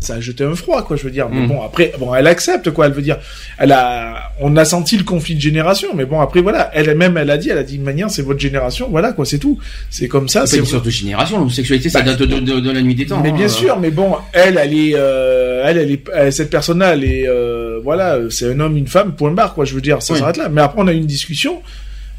ça 0.00 0.14
a 0.14 0.20
jeté 0.20 0.42
un 0.44 0.54
froid 0.56 0.82
quoi, 0.84 0.96
je 0.96 1.04
veux 1.04 1.10
dire. 1.10 1.28
Mais 1.30 1.42
Mm. 1.42 1.48
bon, 1.48 1.62
après, 1.62 1.92
bon, 2.00 2.14
elle 2.14 2.26
accepte 2.26 2.70
quoi, 2.70 2.86
elle 2.86 2.92
veut 2.92 3.02
dire, 3.02 3.18
elle 3.58 3.70
a, 3.70 4.32
on 4.40 4.56
a 4.56 4.64
senti 4.64 4.96
le 4.96 5.04
conflit 5.04 5.36
de 5.36 5.40
génération, 5.40 5.88
mais 5.94 6.04
bon, 6.04 6.20
après 6.20 6.40
voilà, 6.40 6.70
elle-même, 6.74 7.16
elle 7.16 7.30
a 7.30 7.38
dit, 7.38 7.50
elle 7.50 7.58
a 7.58 7.62
dit 7.62 7.78
de 7.78 7.84
manière, 7.84 8.10
c'est 8.10 8.22
votre 8.22 8.40
génération, 8.40 8.88
voilà 8.90 9.12
quoi, 9.12 9.24
c'est 9.24 9.38
tout, 9.38 9.58
c'est 9.88 10.08
comme 10.08 10.28
ça. 10.28 10.46
C'est 10.46 10.58
une 10.58 10.64
sorte 10.66 10.84
de 10.86 10.90
génération. 10.90 11.38
L'homosexualité, 11.38 11.88
ça 11.88 12.00
Bah, 12.00 12.06
date 12.06 12.18
de, 12.18 12.26
de, 12.26 12.60
de 12.60 12.70
la 12.72 12.82
nuit 12.82 12.94
des 12.96 13.06
temps. 13.06 13.20
mais 13.22 13.30
hein. 13.30 13.34
bien 13.34 13.48
sûr, 13.48 13.78
mais 13.78 13.90
bon, 13.90 14.16
elle, 14.32 14.58
elle 14.60 14.74
est, 14.74 14.94
euh, 14.96 15.62
elle, 15.64 15.78
elle 15.78 15.90
est, 15.92 16.04
elle- 16.12 16.32
cette 16.32 16.50
personne-là, 16.50 16.94
elle 16.94 17.04
est, 17.04 17.28
euh, 17.28 17.78
voilà, 17.84 18.18
c'est 18.30 18.50
un 18.52 18.58
homme, 18.58 18.76
une 18.76 18.88
femme, 18.88 19.14
point 19.14 19.30
barre, 19.30 19.54
quoi. 19.54 19.64
Je 19.64 19.74
veux 19.74 19.80
dire, 19.80 20.02
ça 20.02 20.14
Oui. 20.14 20.18
s'arrête 20.18 20.38
là. 20.38 20.48
Mais 20.48 20.60
après, 20.60 20.82
on 20.82 20.88
a 20.88 20.92
eu 20.92 20.96
une 20.96 21.06
discussion. 21.06 21.62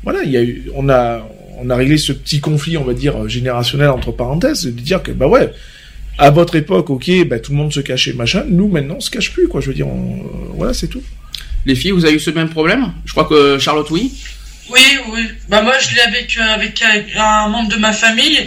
Voilà, 0.03 0.19
il 0.23 0.31
y 0.31 0.37
a 0.37 0.41
eu, 0.43 0.69
on 0.75 0.87
a, 0.89 1.27
on 1.57 1.69
a 1.69 1.75
réglé 1.75 1.97
ce 1.97 2.11
petit 2.13 2.39
conflit, 2.39 2.77
on 2.77 2.83
va 2.83 2.93
dire 2.93 3.27
générationnel 3.27 3.89
entre 3.89 4.11
parenthèses, 4.11 4.63
de 4.65 4.71
dire 4.71 5.01
que 5.03 5.11
bah 5.11 5.27
ouais, 5.27 5.51
à 6.17 6.29
votre 6.29 6.55
époque, 6.55 6.89
ok, 6.89 7.09
bah 7.27 7.39
tout 7.39 7.51
le 7.51 7.57
monde 7.57 7.73
se 7.73 7.79
cachait, 7.81 8.13
machin. 8.13 8.43
Nous, 8.47 8.67
maintenant, 8.67 8.95
on 8.97 9.01
se 9.01 9.09
cache 9.09 9.31
plus, 9.31 9.47
quoi. 9.47 9.61
Je 9.61 9.67
veux 9.67 9.73
dire, 9.73 9.87
on- 9.87 10.19
euh, 10.19 10.27
voilà, 10.55 10.73
c'est 10.73 10.87
tout. 10.87 11.03
Les 11.65 11.75
filles, 11.75 11.91
vous 11.91 12.05
avez 12.05 12.15
eu 12.15 12.19
ce 12.19 12.29
même 12.29 12.49
problème? 12.49 12.93
Je 13.05 13.11
crois 13.11 13.25
que 13.25 13.57
Charlotte, 13.59 13.89
oui. 13.91 14.13
Oui, 14.69 14.79
oui. 15.13 15.27
Bah 15.49 15.61
moi, 15.61 15.73
je 15.79 15.93
l'ai 15.95 16.01
avec, 16.01 16.37
euh, 16.39 16.53
avec 16.53 16.83
un 17.17 17.47
membre 17.49 17.69
de 17.69 17.75
ma 17.77 17.91
famille. 17.91 18.39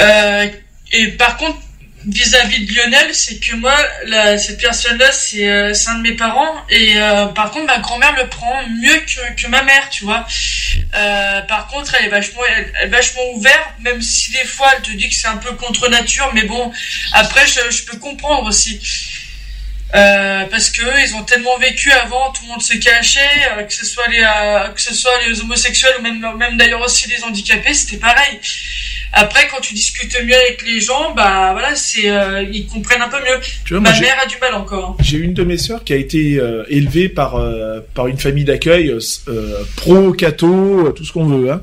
Euh, 0.00 0.46
et 0.92 1.06
par 1.08 1.36
contre, 1.36 1.58
vis-à-vis 2.06 2.66
de 2.66 2.74
Lionel, 2.74 3.14
c'est 3.14 3.38
que 3.38 3.54
moi, 3.56 3.76
cette 4.38 4.60
personne-là, 4.60 5.12
c'est 5.12 5.48
euh, 5.48 5.74
c'est 5.74 5.90
un 5.90 5.96
de 5.96 6.02
mes 6.02 6.14
parents. 6.14 6.54
Et 6.68 6.96
euh, 6.96 7.26
par 7.26 7.50
contre, 7.50 7.66
ma 7.66 7.78
grand-mère 7.78 8.14
le 8.16 8.28
prend 8.28 8.62
mieux 8.68 9.00
que, 9.36 9.46
ma 9.48 9.62
mère, 9.62 9.88
tu 9.90 10.04
vois. 10.04 10.26
Euh, 10.94 11.40
par 11.42 11.68
contre, 11.68 11.94
elle 11.94 12.06
est 12.06 12.08
vachement, 12.08 12.42
elle, 12.80 12.90
vachement 12.90 13.22
ouverte, 13.34 13.70
même 13.80 14.02
si 14.02 14.30
des 14.32 14.44
fois, 14.44 14.68
elle 14.76 14.82
te 14.82 14.90
dit 14.90 15.08
que 15.08 15.14
c'est 15.14 15.28
un 15.28 15.36
peu 15.36 15.52
contre 15.52 15.88
nature. 15.88 16.30
Mais 16.34 16.44
bon, 16.44 16.72
après, 17.12 17.46
je, 17.46 17.84
peux 17.84 17.98
comprendre 17.98 18.48
aussi. 18.48 18.80
Parce 19.92 20.70
que 20.70 21.04
ils 21.04 21.14
ont 21.14 21.22
tellement 21.22 21.58
vécu 21.58 21.92
avant, 21.92 22.32
tout 22.32 22.42
le 22.42 22.48
monde 22.48 22.62
se 22.62 22.74
cachait, 22.74 23.48
que 23.68 23.74
ce 23.74 23.84
soit 23.84 24.08
les, 24.08 24.26
que 24.74 24.80
ce 24.80 24.94
soit 24.94 25.12
les 25.26 25.40
homosexuels 25.40 25.94
ou 25.98 26.02
même, 26.02 26.26
même 26.38 26.56
d'ailleurs 26.56 26.80
aussi 26.80 27.08
les 27.08 27.22
handicapés, 27.24 27.74
c'était 27.74 27.98
pareil. 27.98 28.40
Après, 29.12 29.46
quand 29.50 29.60
tu 29.60 29.74
discutes 29.74 30.16
mieux 30.24 30.34
avec 30.34 30.64
les 30.66 30.80
gens, 30.80 31.14
bah 31.14 31.50
voilà, 31.52 31.74
c'est, 31.74 32.10
euh, 32.10 32.42
ils 32.50 32.66
comprennent 32.66 33.02
un 33.02 33.08
peu 33.08 33.18
mieux. 33.18 33.40
Tu 33.64 33.74
vois, 33.74 33.82
Ma 33.82 33.98
mère 34.00 34.16
a 34.22 34.26
du 34.26 34.36
mal 34.40 34.54
encore. 34.54 34.96
J'ai 35.02 35.18
une 35.18 35.34
de 35.34 35.44
mes 35.44 35.58
sœurs 35.58 35.84
qui 35.84 35.92
a 35.92 35.96
été 35.96 36.38
euh, 36.38 36.64
élevée 36.68 37.08
par 37.08 37.36
euh, 37.36 37.80
par 37.94 38.06
une 38.08 38.16
famille 38.16 38.44
d'accueil 38.44 38.88
euh, 38.88 39.00
euh, 39.28 39.62
pro, 39.76 40.12
catho, 40.12 40.86
euh, 40.88 40.90
tout 40.92 41.04
ce 41.04 41.12
qu'on 41.12 41.26
veut. 41.26 41.50
Hein. 41.50 41.62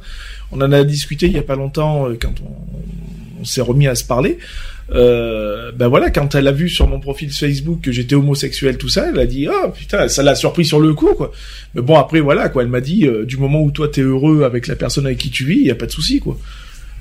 On 0.52 0.62
en 0.62 0.72
a 0.72 0.84
discuté 0.84 1.26
il 1.26 1.34
y 1.34 1.39
a 1.39 1.43
pas 1.43 1.56
longtemps 1.56 2.08
quand 2.22 2.34
on, 2.43 3.41
on 3.41 3.45
s'est 3.45 3.62
remis 3.62 3.88
à 3.88 3.95
se 3.95 4.04
parler. 4.04 4.38
Euh, 4.91 5.72
ben 5.72 5.88
voilà, 5.88 6.10
quand 6.10 6.34
elle 6.34 6.47
a 6.47 6.52
vu 6.52 6.68
sur 6.68 6.88
mon 6.88 7.00
profil 7.00 7.32
Facebook 7.32 7.82
que 7.82 7.91
j'étais 7.91 8.16
homosexuel, 8.16 8.78
tout 8.78 8.89
ça, 8.89 9.10
elle 9.10 9.20
a 9.20 9.28
dit 9.28 9.47
oh 9.47 9.70
putain, 9.70 10.08
ça 10.08 10.24
l'a 10.24 10.34
surpris 10.36 10.66
sur 10.66 10.80
le 10.80 10.93
coup 10.93 11.14
quoi. 11.14 11.32
Mais 11.76 11.82
bon 11.82 11.95
après 11.95 12.20
voilà 12.20 12.50
quoi, 12.50 12.64
elle 12.64 12.70
m'a 12.70 12.82
dit 12.82 13.06
euh, 13.06 13.26
du 13.26 13.38
moment 13.38 13.62
où 13.62 13.70
toi 13.72 13.88
t'es 13.88 14.02
heureux 14.02 14.43
avec 14.43 14.66
la 14.66 14.76
personne 14.76 15.06
avec 15.06 15.20
qui 15.20 15.30
tu 15.30 15.45
vis, 15.45 15.60
y 15.62 15.72
a 15.72 15.76
pas 15.76 15.86
de 15.86 15.91
souci 15.91 16.20
quoi. 16.20 16.38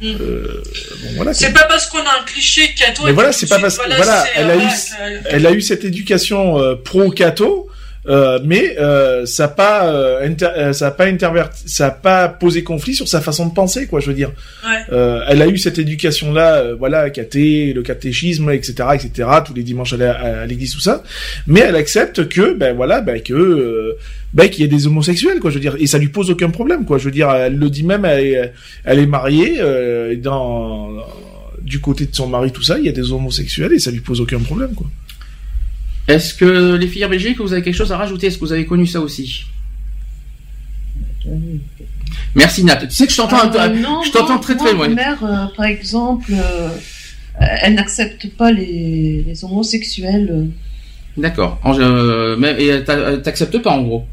Euh, 0.02 0.62
bon 1.02 1.08
voilà. 1.16 1.34
C'est 1.34 1.52
pas 1.52 1.64
parce 1.64 1.86
qu'on 1.86 1.98
a 1.98 2.20
un 2.20 2.24
cliché 2.24 2.72
catho. 2.74 3.04
Mais 3.04 3.12
voilà, 3.12 3.32
c'est 3.32 3.48
pas 3.48 3.58
parce 3.58 3.78
que 3.78 3.96
voilà, 3.96 4.24
elle 4.34 4.46
euh, 4.50 4.52
a 4.52 4.56
eu, 4.56 4.68
que- 4.68 5.28
elle 5.30 5.46
a 5.46 5.50
eu 5.50 5.60
cette 5.60 5.84
éducation 5.84 6.58
euh, 6.58 6.74
pro 6.76 7.10
catho, 7.10 7.68
euh, 8.08 8.38
mais 8.44 8.76
euh, 8.78 9.26
ça 9.26 9.44
a 9.44 9.48
pas, 9.48 9.92
euh, 9.92 10.28
euh, 10.42 10.72
ça 10.72 10.86
a 10.88 10.90
pas 10.90 11.04
interverti, 11.06 11.64
ça 11.66 11.88
a 11.88 11.90
pas 11.90 12.28
posé 12.28 12.62
conflit 12.62 12.94
sur 12.94 13.06
sa 13.08 13.20
façon 13.20 13.46
de 13.46 13.52
penser, 13.54 13.86
quoi. 13.86 14.00
Je 14.00 14.06
veux 14.06 14.14
dire, 14.14 14.30
Ouais. 14.64 14.78
Euh, 14.92 15.20
elle 15.28 15.42
a 15.42 15.46
eu 15.46 15.58
cette 15.58 15.78
éducation-là, 15.78 16.56
euh, 16.56 16.74
voilà, 16.78 17.10
caté, 17.10 17.72
le 17.72 17.82
catéchisme, 17.82 18.50
etc., 18.50 18.74
etc., 18.94 19.28
tous 19.44 19.54
les 19.54 19.62
dimanches 19.62 19.92
à 19.92 19.96
la- 19.98 20.12
à, 20.18 20.40
à 20.42 20.46
l'église, 20.46 20.72
tout 20.74 20.80
ça, 20.80 21.02
mais 21.46 21.60
elle 21.60 21.76
accepte 21.76 22.28
que, 22.28 22.54
ben 22.54 22.74
voilà, 22.74 23.00
ben 23.00 23.20
que, 23.22 23.96
ben 24.32 24.48
qu'il 24.48 24.62
y 24.62 24.64
ait 24.64 24.68
des 24.68 24.86
homosexuels, 24.86 25.38
quoi. 25.40 25.50
Je 25.50 25.56
veux 25.56 25.60
dire, 25.60 25.76
et 25.78 25.86
ça 25.86 25.98
lui 25.98 26.08
pose 26.08 26.30
aucun 26.30 26.50
problème, 26.50 26.84
quoi. 26.84 26.98
Je 26.98 27.04
veux 27.04 27.10
dire, 27.10 27.30
elle 27.30 27.56
le 27.56 27.70
dit 27.70 27.82
même, 27.84 28.04
elle 28.04 28.24
est, 28.26 28.52
elle 28.84 28.98
est 28.98 29.06
mariée 29.06 29.56
euh, 29.60 30.16
dans 30.16 30.90
du 31.62 31.80
côté 31.80 32.06
de 32.06 32.14
son 32.14 32.26
mari, 32.28 32.50
tout 32.52 32.62
ça, 32.62 32.78
il 32.78 32.86
y 32.86 32.88
a 32.88 32.92
des 32.92 33.12
homosexuels 33.12 33.72
et 33.74 33.78
ça 33.78 33.90
lui 33.90 34.00
pose 34.00 34.20
aucun 34.20 34.38
problème, 34.38 34.70
quoi. 34.74 34.86
Est-ce 36.08 36.32
que 36.34 36.74
les 36.76 36.86
filles 36.88 37.04
en 37.04 37.10
Belgique, 37.10 37.38
vous 37.38 37.52
avez 37.52 37.62
quelque 37.62 37.74
chose 37.76 37.92
à 37.92 37.98
rajouter? 37.98 38.26
Est-ce 38.28 38.36
que 38.38 38.44
vous 38.44 38.52
avez 38.52 38.64
connu 38.66 38.86
ça 38.86 39.00
aussi? 39.00 39.44
Merci 42.34 42.64
Nat. 42.64 42.76
Tu 42.76 42.90
sais 42.90 43.06
que 43.06 43.12
je 43.12 43.16
t'entends, 43.18 43.50
Euh, 43.54 43.68
non, 43.68 44.02
je 44.02 44.10
t'entends 44.10 44.38
très 44.38 44.56
très 44.56 44.72
loin. 44.72 44.88
Ma 44.88 44.94
mère, 44.94 45.24
euh, 45.24 45.46
par 45.56 45.66
exemple, 45.66 46.32
euh, 46.32 46.68
elle 47.40 47.74
n'accepte 47.74 48.30
pas 48.36 48.50
les, 48.50 49.22
les 49.26 49.44
homosexuels. 49.44 50.48
D'accord. 51.16 51.60
Euh, 51.66 52.56
et 52.58 52.84
t'a- 52.84 53.18
t'acceptes 53.18 53.58
pas 53.58 53.72
en 53.72 53.82
gros? 53.82 54.06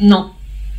Non. 0.00 0.30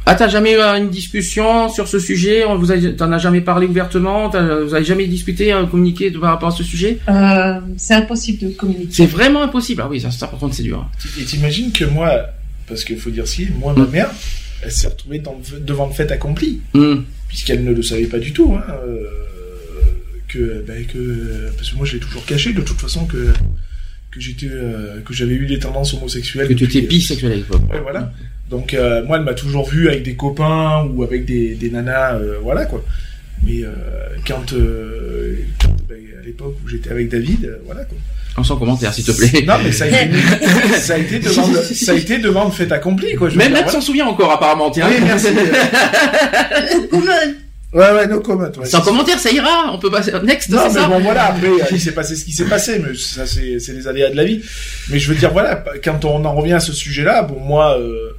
Ah, 0.09 0.15
t'as 0.15 0.29
jamais 0.29 0.53
eu 0.53 0.57
euh, 0.57 0.77
une 0.77 0.89
discussion 0.89 1.67
sur 1.67 1.87
ce 1.89 1.99
sujet? 1.99 2.45
On 2.45 2.57
Vous 2.57 2.67
t'en 2.97 3.11
as 3.11 3.17
jamais 3.17 3.41
parlé 3.41 3.67
ouvertement? 3.67 4.29
T'as- 4.29 4.61
Vous 4.63 4.73
avez 4.73 4.85
jamais 4.85 5.05
discuté, 5.07 5.51
euh, 5.51 5.65
communiqué 5.65 6.11
de- 6.11 6.17
par 6.17 6.29
rapport 6.31 6.47
à 6.47 6.51
ce 6.51 6.63
sujet? 6.63 6.99
Euh, 7.09 7.59
c'est 7.75 7.93
impossible 7.93 8.39
de 8.47 8.53
communiquer. 8.53 8.87
C'est 8.91 9.05
vraiment 9.05 9.43
impossible. 9.43 9.81
Ah 9.83 9.89
oui, 9.89 9.99
ça, 9.99 10.09
ça 10.09 10.27
par 10.27 10.39
contre 10.39 10.55
c'est 10.55 10.63
dur. 10.63 10.89
Et 11.19 11.23
t'imagines 11.25 11.73
que 11.73 11.83
moi, 11.83 12.09
parce 12.67 12.85
qu'il 12.85 12.97
faut 12.97 13.09
dire 13.09 13.27
si, 13.27 13.47
moi, 13.59 13.73
ma 13.75 13.85
mère, 13.85 14.09
elle 14.63 14.71
s'est 14.71 14.87
retrouvée 14.87 15.19
dans 15.19 15.37
le- 15.51 15.59
devant 15.59 15.87
le 15.87 15.93
fait 15.93 16.09
accompli, 16.09 16.61
Hmm. 16.73 17.01
puisqu'elle 17.27 17.65
ne 17.65 17.73
le 17.73 17.83
savait 17.83 18.05
pas 18.05 18.19
du 18.19 18.31
tout, 18.31 18.55
hein, 18.57 18.63
euh, 18.87 19.03
que, 20.29 20.63
ben, 20.65 20.85
que, 20.85 21.49
parce 21.57 21.69
que 21.71 21.75
moi, 21.75 21.85
je 21.85 21.93
l'ai 21.95 21.99
toujours 21.99 22.25
caché, 22.25 22.53
de 22.53 22.61
toute 22.61 22.79
façon, 22.79 23.05
que, 23.05 23.33
que 24.11 24.19
j'étais, 24.21 24.47
euh, 24.49 25.01
que 25.01 25.13
j'avais 25.13 25.35
eu 25.35 25.45
des 25.47 25.59
tendances 25.59 25.93
homosexuelles. 25.93 26.47
Que 26.47 26.53
tu 26.53 26.63
étais 26.63 26.81
bisexuel 26.81 27.33
à 27.33 27.35
l'époque. 27.35 27.61
Ouais, 27.71 27.81
voilà. 27.81 28.13
Donc, 28.49 28.73
euh, 28.73 29.03
moi, 29.03 29.17
elle 29.17 29.23
m'a 29.23 29.33
toujours 29.33 29.67
vu 29.67 29.89
avec 29.89 30.03
des 30.03 30.15
copains 30.15 30.85
ou 30.93 31.03
avec 31.03 31.25
des, 31.25 31.55
des 31.55 31.69
nanas, 31.69 32.15
euh, 32.15 32.37
voilà, 32.41 32.65
quoi. 32.65 32.83
Mais 33.43 33.63
euh, 33.63 33.69
quand, 34.25 34.53
euh, 34.53 35.35
quand, 35.61 35.75
ben, 35.87 35.97
à 36.21 36.25
l'époque 36.25 36.55
où 36.63 36.69
j'étais 36.69 36.89
avec 36.91 37.09
David, 37.09 37.45
euh, 37.45 37.57
voilà, 37.65 37.83
quoi. 37.83 37.97
En 38.37 38.43
sans 38.43 38.55
commentaire, 38.57 38.93
s'il 38.93 39.03
te 39.03 39.11
plaît. 39.11 39.43
Non, 39.47 39.55
mais 39.63 39.71
ça 39.71 39.85
a 39.85 39.87
été, 39.87 40.09
ça 40.79 40.93
a 40.93 40.97
été 40.97 41.19
devant 41.19 41.47
le, 41.47 41.61
ça 41.63 41.91
a 41.91 41.95
été 41.95 42.17
devant 42.19 42.45
le 42.45 42.51
fait 42.51 42.71
accompli, 42.71 43.15
quoi. 43.15 43.29
je 43.29 43.37
Même 43.37 43.51
Nat 43.51 43.63
voilà. 43.63 43.71
s'en 43.71 43.81
souvient 43.81 44.05
encore 44.05 44.31
apparemment, 44.31 44.69
tiens. 44.69 44.87
Oui, 44.89 44.97
merci. 45.03 45.27
Ouais, 46.91 47.33
Ouais, 47.73 47.91
ouais, 47.91 48.07
no 48.07 48.21
comment. 48.21 48.45
Ouais, 48.45 48.65
Sans 48.65 48.81
commentaire, 48.81 49.19
ça 49.19 49.29
ira. 49.29 49.71
On 49.73 49.77
peut 49.77 49.91
passer 49.91 50.11
next. 50.23 50.49
Non, 50.49 50.61
mais 50.67 50.73
ça 50.73 50.87
bon, 50.87 50.99
voilà, 50.99 51.25
après, 51.25 51.47
il 51.71 51.81
s'est 51.81 51.91
passé 51.91 52.15
ce 52.15 52.23
qui 52.23 52.31
s'est 52.31 52.45
passé, 52.45 52.79
mais 52.79 52.95
ça, 52.95 53.25
c'est, 53.25 53.59
c'est 53.59 53.73
les 53.73 53.87
aléas 53.87 54.09
de 54.09 54.15
la 54.15 54.23
vie. 54.23 54.41
Mais 54.89 54.99
je 54.99 55.09
veux 55.09 55.15
dire, 55.17 55.31
voilà, 55.31 55.63
quand 55.83 56.05
on 56.05 56.23
en 56.23 56.33
revient 56.33 56.53
à 56.53 56.59
ce 56.61 56.71
sujet-là, 56.71 57.23
bon, 57.23 57.39
moi, 57.41 57.77
euh, 57.77 58.15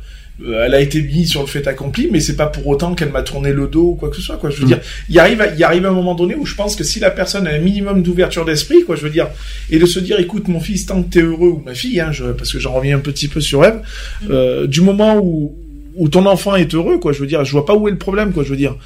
euh, 0.47 0.65
elle 0.65 0.75
a 0.75 0.81
été 0.81 1.03
mise 1.03 1.31
sur 1.31 1.41
le 1.41 1.47
fait 1.47 1.67
accompli, 1.67 2.09
mais 2.13 2.21
c'est 2.21 2.37
pas 2.37 2.47
pour 2.47 2.67
autant 2.67 2.95
qu'elle 2.95 3.11
m'a 3.11 3.23
tourné 3.23 3.53
le 3.53 3.67
dos 3.67 3.91
ou 3.91 3.95
quoi 3.95 4.09
que 4.09 4.17
ce 4.17 4.23
soit, 4.23 4.37
quoi. 4.37 4.51
Je 4.51 4.59
veux 4.59 4.65
Mm. 4.65 4.69
dire, 4.69 4.81
il 5.09 5.19
arrive, 5.19 5.53
il 5.57 5.65
arrive 5.65 5.87
un 5.87 5.93
moment 5.93 6.15
donné 6.15 6.35
où 6.35 6.47
je 6.47 6.55
pense 6.55 6.77
que 6.77 6.85
si 6.85 7.01
la 7.01 7.11
personne 7.11 7.47
a 7.47 7.51
un 7.51 7.59
minimum 7.59 8.03
d'ouverture 8.03 8.45
d'esprit, 8.45 8.85
quoi, 8.85 8.97
je 8.97 9.03
veux 9.03 9.11
dire, 9.11 9.29
et 9.71 9.79
de 9.79 9.87
se 9.87 9.99
dire, 9.99 10.19
écoute, 10.21 10.49
mon 10.49 10.61
fils, 10.61 10.87
tant 10.87 11.03
que 11.03 11.11
t'es 11.11 11.23
heureux, 11.23 11.49
ou 11.49 11.63
ma 11.65 11.75
fille, 11.75 12.01
hein, 12.01 12.13
je, 12.13 12.25
parce 12.27 12.53
que 12.53 12.59
j'en 12.59 12.73
reviens 12.75 12.97
un 12.97 13.01
petit 13.01 13.29
peu 13.29 13.41
sur 13.41 13.65
Eve, 13.65 13.81
euh, 14.31 14.67
du 14.67 14.81
moment 14.81 15.17
où, 15.19 15.57
où 15.97 16.09
ton 16.09 16.27
enfant 16.27 16.55
est 16.55 16.75
heureux, 16.75 16.99
quoi, 16.99 17.13
je 17.13 17.19
veux 17.21 17.27
dire, 17.27 17.45
je 17.45 17.53
vois 17.53 17.67
pas 17.67 17.75
où 17.75 17.89
est 17.89 17.93
le 17.93 17.99
problème, 17.99 18.33
quoi, 18.33 18.45
je 18.45 18.51
veux 18.51 18.57
dire. 18.57 18.77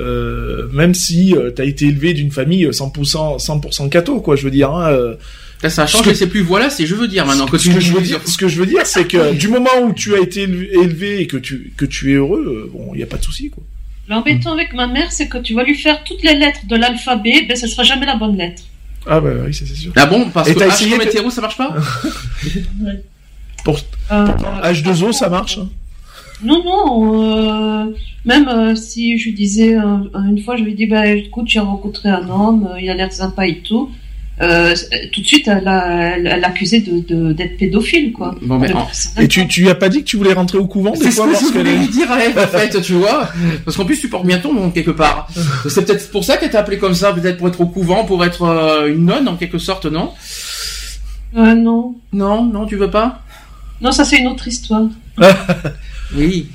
Euh, 0.00 0.66
même 0.72 0.92
si 0.92 1.36
euh, 1.36 1.50
t'as 1.52 1.64
été 1.64 1.86
élevé 1.86 2.14
d'une 2.14 2.32
famille 2.32 2.66
100% 2.66 3.38
100% 3.38 3.88
catho 3.88 4.20
quoi 4.20 4.34
je 4.34 4.42
veux 4.42 4.50
dire 4.50 4.72
hein, 4.72 4.90
euh, 4.90 5.14
Là, 5.62 5.70
ça 5.70 5.86
change, 5.86 6.02
ce 6.04 6.08
que- 6.10 6.14
c'est 6.14 6.26
plus 6.28 6.42
voilà, 6.42 6.68
c'est 6.68 6.84
je 6.86 6.94
veux 6.94 7.08
dire 7.08 7.24
maintenant. 7.24 7.46
ce 7.46 7.52
que 7.52 7.80
je 7.80 7.92
veux 7.94 8.02
dire 8.02 8.20
ce 8.26 8.36
que 8.36 8.48
je 8.48 8.58
veux 8.58 8.66
dire 8.66 8.84
c'est 8.86 9.06
que 9.06 9.32
du 9.34 9.48
moment 9.48 9.70
où 9.82 9.92
tu 9.94 10.14
as 10.14 10.18
été 10.20 10.42
élevé 10.42 11.20
et 11.20 11.26
que 11.26 11.36
tu 11.38 11.72
que 11.76 11.86
tu 11.86 12.10
es 12.12 12.14
heureux 12.16 12.44
euh, 12.46 12.70
bon 12.72 12.90
il 12.94 13.00
y 13.00 13.02
a 13.02 13.06
pas 13.06 13.16
de 13.16 13.24
souci 13.24 13.48
quoi 13.50 13.62
L'embêtant 14.06 14.52
avec 14.52 14.74
ma 14.74 14.86
mère, 14.86 15.10
c'est 15.12 15.28
que 15.28 15.38
tu 15.38 15.54
vas 15.54 15.64
lui 15.64 15.74
faire 15.74 16.04
toutes 16.04 16.22
les 16.22 16.34
lettres 16.34 16.66
de 16.68 16.76
l'alphabet, 16.76 17.46
ben 17.48 17.56
ce 17.56 17.66
sera 17.66 17.84
jamais 17.84 18.04
la 18.04 18.16
bonne 18.16 18.36
lettre. 18.36 18.62
ah 19.06 19.18
bah 19.20 19.30
oui 19.46 19.54
ça 19.54 19.64
c'est 19.66 19.74
sûr 19.74 19.92
Ah 19.96 20.04
bon 20.04 20.28
Parce 20.28 20.50
Et 20.50 20.52
que 20.54 20.58
t'as 20.58 20.66
H 20.68 20.74
essayé 20.74 20.90
comme 20.98 21.06
hétéro, 21.08 21.30
ça 21.30 21.40
marche 21.40 21.56
pas 21.56 21.74
pour 23.64 23.78
Euh, 24.12 24.26
H2O 24.62 25.12
ça 25.12 25.28
marche 25.30 25.56
hein 25.58 25.68
Non, 26.42 26.62
non, 26.62 27.86
euh, 27.88 27.94
même 28.26 28.48
euh, 28.48 28.74
si 28.74 29.16
je 29.18 29.24
lui 29.26 29.32
disais 29.34 29.74
euh, 29.76 29.96
une 30.28 30.40
fois, 30.44 30.56
je 30.56 30.62
lui 30.64 30.74
dis, 30.74 30.86
bah, 30.86 31.06
écoute, 31.06 31.46
j'ai 31.48 31.60
rencontré 31.60 32.10
un 32.10 32.28
homme, 32.28 32.68
euh, 32.72 32.80
il 32.80 32.90
a 32.90 32.94
l'air 32.94 33.10
sympa 33.12 33.46
et 33.46 33.60
tout. 33.60 33.90
Euh, 34.40 34.74
tout 35.12 35.20
de 35.20 35.26
suite, 35.26 35.46
l'accusait 35.46 36.80
de, 36.80 37.32
d'être 37.32 37.56
pédophile, 37.56 38.12
quoi. 38.12 38.34
Bon, 38.42 38.60
Elle- 38.64 38.74
en- 38.76 38.88
et 39.20 39.28
tu 39.28 39.46
tu 39.46 39.60
lui 39.62 39.70
as 39.70 39.76
pas 39.76 39.88
dit 39.88 40.00
que 40.00 40.04
tu 40.08 40.16
voulais 40.16 40.32
rentrer 40.32 40.58
au 40.58 40.66
couvent 40.66 40.90
des 40.90 40.96
C'est 40.98 41.10
ce 41.12 41.16
fois 41.16 41.26
que 41.26 41.34
je 41.36 41.40
lorsqu'elle 41.40 41.60
voulais 41.66 41.76
lui 41.78 41.88
dire, 41.88 42.08
en 42.36 42.46
fait, 42.48 42.80
tu 42.82 42.94
vois. 42.94 43.28
Parce 43.64 43.76
qu'en 43.76 43.84
plus, 43.84 44.00
tu 44.00 44.08
portes 44.08 44.26
bien 44.26 44.38
ton 44.38 44.52
nom, 44.52 44.70
quelque 44.70 44.90
part. 44.90 45.28
C'est 45.68 45.84
peut-être 45.86 46.10
pour 46.10 46.24
ça 46.24 46.36
qu'elle 46.36 46.50
t'a 46.50 46.60
appelé 46.60 46.78
comme 46.78 46.94
ça, 46.94 47.12
peut-être 47.12 47.36
pour 47.36 47.46
être 47.48 47.60
au 47.60 47.66
couvent, 47.66 48.04
pour 48.04 48.24
être 48.24 48.42
euh, 48.42 48.88
une 48.92 49.04
nonne, 49.06 49.28
en 49.28 49.36
quelque 49.36 49.58
sorte, 49.58 49.86
non? 49.86 50.10
Euh, 51.36 51.54
non. 51.54 51.94
Non, 52.12 52.44
non, 52.44 52.66
tu 52.66 52.74
veux 52.76 52.90
pas? 52.90 53.20
Non, 53.80 53.92
ça 53.92 54.04
c'est 54.04 54.16
une 54.18 54.26
autre 54.28 54.48
histoire. 54.48 54.82
Oui. 56.16 56.48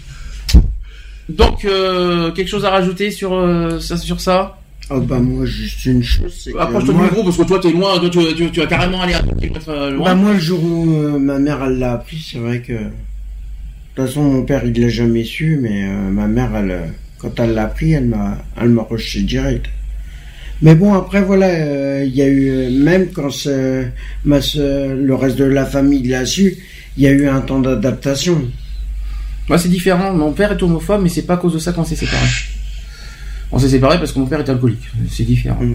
Donc, 1.27 1.65
euh, 1.65 2.31
quelque 2.31 2.47
chose 2.47 2.65
à 2.65 2.69
rajouter 2.71 3.11
sur, 3.11 3.33
euh, 3.33 3.79
ça, 3.79 3.97
sur 3.97 4.19
ça? 4.21 4.57
Oh 4.91 4.99
bah 5.01 5.19
moi 5.19 5.45
juste 5.45 5.85
une 5.85 6.01
chose, 6.01 6.33
c'est 6.35 6.57
Approche-toi 6.57 6.95
moi, 6.95 7.03
du 7.03 7.09
micro, 7.09 7.23
parce 7.23 7.37
que 7.37 7.43
toi, 7.43 7.59
t'es 7.59 7.71
loin, 7.71 7.99
toi, 7.99 8.09
tu, 8.09 8.19
tu, 8.35 8.49
tu 8.49 8.61
as 8.61 8.65
carrément 8.65 9.01
allé 9.01 9.13
à 9.13 9.21
euh, 9.67 9.91
loin. 9.91 10.05
bah 10.05 10.15
moi 10.15 10.33
le 10.33 10.39
jour 10.39 10.63
où 10.63 10.95
euh, 10.95 11.19
ma 11.19 11.37
mère 11.37 11.63
elle 11.63 11.77
l'a 11.77 11.93
appris, 11.93 12.17
c'est 12.31 12.39
vrai 12.39 12.61
que 12.61 12.73
de 12.73 12.79
toute 13.95 14.05
façon 14.07 14.23
mon 14.23 14.43
père 14.43 14.63
il 14.65 14.79
l'a 14.81 14.89
jamais 14.89 15.23
su, 15.23 15.59
mais 15.61 15.85
euh, 15.87 16.09
ma 16.09 16.25
mère 16.25 16.55
elle 16.55 16.93
quand 17.19 17.39
elle 17.39 17.53
l'a 17.53 17.65
appris, 17.65 17.91
elle 17.91 18.07
m'a 18.07 18.39
elle 18.59 18.69
m'a 18.69 18.81
rejeté 18.81 19.21
direct. 19.21 19.67
Mais 20.63 20.73
bon 20.73 20.95
après 20.95 21.21
voilà, 21.21 21.47
euh, 21.47 22.03
il 22.07 22.15
y 22.15 22.23
a 22.23 22.27
eu 22.27 22.71
même 22.71 23.09
quand 23.13 23.29
ma 24.25 24.39
le 24.55 25.13
reste 25.13 25.37
de 25.37 25.43
la 25.43 25.67
famille 25.67 26.07
l'a 26.07 26.25
su, 26.25 26.57
il 26.97 27.03
y 27.03 27.07
a 27.07 27.11
eu 27.11 27.27
un 27.27 27.41
temps 27.41 27.59
d'adaptation. 27.59 28.41
Moi, 29.49 29.57
c'est 29.57 29.69
différent. 29.69 30.13
Mon 30.13 30.31
père 30.31 30.51
est 30.51 30.61
homophobe, 30.61 31.01
mais 31.01 31.09
c'est 31.09 31.23
pas 31.23 31.33
à 31.33 31.37
cause 31.37 31.53
de 31.53 31.59
ça 31.59 31.71
qu'on 31.71 31.83
s'est 31.83 31.95
séparés. 31.95 32.27
On 33.51 33.59
s'est 33.59 33.69
séparés 33.69 33.97
parce 33.97 34.11
que 34.11 34.19
mon 34.19 34.25
père 34.25 34.39
est 34.39 34.49
alcoolique. 34.49 34.87
C'est 35.09 35.23
différent. 35.23 35.59
Ah, 35.61 35.65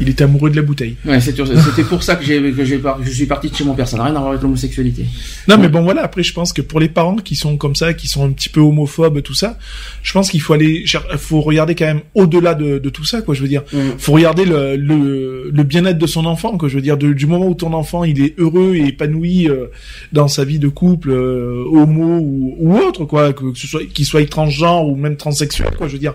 il 0.00 0.08
était 0.08 0.24
amoureux 0.24 0.50
de 0.50 0.56
la 0.56 0.62
bouteille 0.62 0.96
Ouais, 1.04 1.20
c'était 1.20 1.42
pour 1.84 2.02
ça 2.02 2.16
que 2.16 2.24
que 2.24 2.64
je 2.64 3.10
suis 3.10 3.26
parti 3.26 3.48
de 3.50 3.54
chez 3.54 3.64
mon 3.64 3.74
père. 3.74 3.86
Ça 3.86 3.96
n'a 3.96 4.04
rien 4.04 4.14
à 4.16 4.18
voir 4.18 4.30
avec 4.30 4.42
l'homosexualité. 4.42 5.04
Non, 5.46 5.56
mais 5.58 5.68
bon, 5.68 5.82
voilà. 5.82 6.02
Après, 6.02 6.22
je 6.22 6.32
pense 6.32 6.52
que 6.52 6.62
pour 6.62 6.80
les 6.80 6.88
parents 6.88 7.16
qui 7.16 7.36
sont 7.36 7.56
comme 7.56 7.76
ça, 7.76 7.94
qui 7.94 8.08
sont 8.08 8.24
un 8.24 8.32
petit 8.32 8.48
peu 8.48 8.60
homophobes, 8.60 9.22
tout 9.22 9.34
ça, 9.34 9.58
je 10.02 10.12
pense 10.12 10.30
qu'il 10.30 10.40
faut 10.40 10.52
aller, 10.54 10.84
faut 11.18 11.40
regarder 11.40 11.74
quand 11.74 11.84
même 11.86 12.00
au-delà 12.14 12.54
de, 12.54 12.78
de 12.78 12.88
tout 12.90 13.04
ça, 13.04 13.22
quoi. 13.22 13.34
Je 13.34 13.42
veux 13.42 13.48
dire, 13.48 13.62
faut 13.98 14.12
regarder 14.12 14.44
le, 14.44 14.76
le, 14.76 15.50
le 15.52 15.62
bien-être 15.62 15.98
de 15.98 16.06
son 16.06 16.24
enfant, 16.26 16.58
quoi. 16.58 16.68
Je 16.68 16.74
veux 16.74 16.82
dire, 16.82 16.96
de- 16.96 17.12
du 17.12 17.26
moment 17.26 17.46
où 17.46 17.54
ton 17.54 17.72
enfant 17.72 18.04
il 18.04 18.20
est 18.22 18.34
heureux 18.38 18.74
et 18.74 18.86
épanoui 18.88 19.48
euh, 19.48 19.66
dans 20.12 20.28
sa 20.28 20.44
vie 20.44 20.58
de 20.58 20.68
couple, 20.68 21.10
euh, 21.10 21.64
homo 21.70 22.18
ou, 22.18 22.56
ou 22.58 22.76
autre, 22.78 23.04
quoi, 23.04 23.32
que, 23.32 23.52
que 23.52 23.58
ce 23.58 23.66
soit 23.66 23.84
qu'il 23.92 24.04
soit 24.04 24.28
transgenre 24.28 24.86
ou 24.88 24.96
même 24.96 25.16
transsexuel, 25.16 25.70
quoi. 25.76 25.86
Je 25.88 25.92
veux 25.94 25.98
dire, 25.98 26.14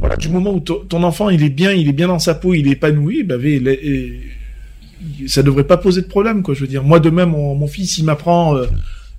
voilà, 0.00 0.16
du 0.16 0.28
moment 0.28 0.52
où 0.54 0.60
ton 0.60 1.02
enfant 1.02 1.30
il 1.30 1.42
est 1.42 1.48
bien, 1.50 1.72
il 1.72 1.88
est 1.88 1.92
bien 1.92 2.08
dans 2.08 2.18
sa 2.18 2.34
peau, 2.34 2.54
il 2.54 2.66
est 2.68 2.72
épanoui, 2.72 3.22
bah, 3.22 3.36
vé- 3.36 3.60
les- 3.62 3.72
et- 3.72 4.20
ça 5.28 5.42
devrait 5.42 5.64
pas 5.64 5.76
poser 5.76 6.02
de 6.02 6.06
problème, 6.06 6.42
quoi. 6.42 6.54
Je 6.54 6.60
veux 6.60 6.66
dire, 6.66 6.82
moi 6.82 7.00
de 7.00 7.10
même, 7.10 7.30
mon, 7.30 7.54
mon 7.54 7.66
fils, 7.66 7.98
il 7.98 8.04
m'apprend 8.04 8.56
euh, 8.56 8.66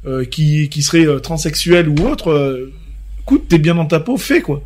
euh, 0.05 0.25
qui 0.25 0.69
qui 0.69 0.81
serait 0.81 1.05
euh, 1.07 1.19
transsexuel 1.19 1.87
ou 1.89 1.95
autre. 2.07 2.31
Euh, 2.31 2.71
écoute, 3.21 3.45
t'es 3.47 3.57
bien 3.59 3.75
dans 3.75 3.85
ta 3.85 3.99
peau, 3.99 4.17
fais 4.17 4.41
quoi. 4.41 4.61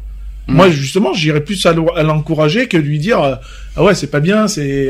Moi, 0.48 0.70
justement, 0.70 1.14
j'irais 1.14 1.44
plus 1.44 1.66
à 1.66 1.74
l'encourager 2.04 2.68
que 2.68 2.76
de 2.76 2.82
lui 2.82 3.00
dire 3.00 3.22
euh, 3.22 3.36
ah 3.78 3.84
ouais, 3.84 3.94
c'est 3.96 4.08
pas 4.12 4.20
bien, 4.20 4.48
c'est 4.48 4.88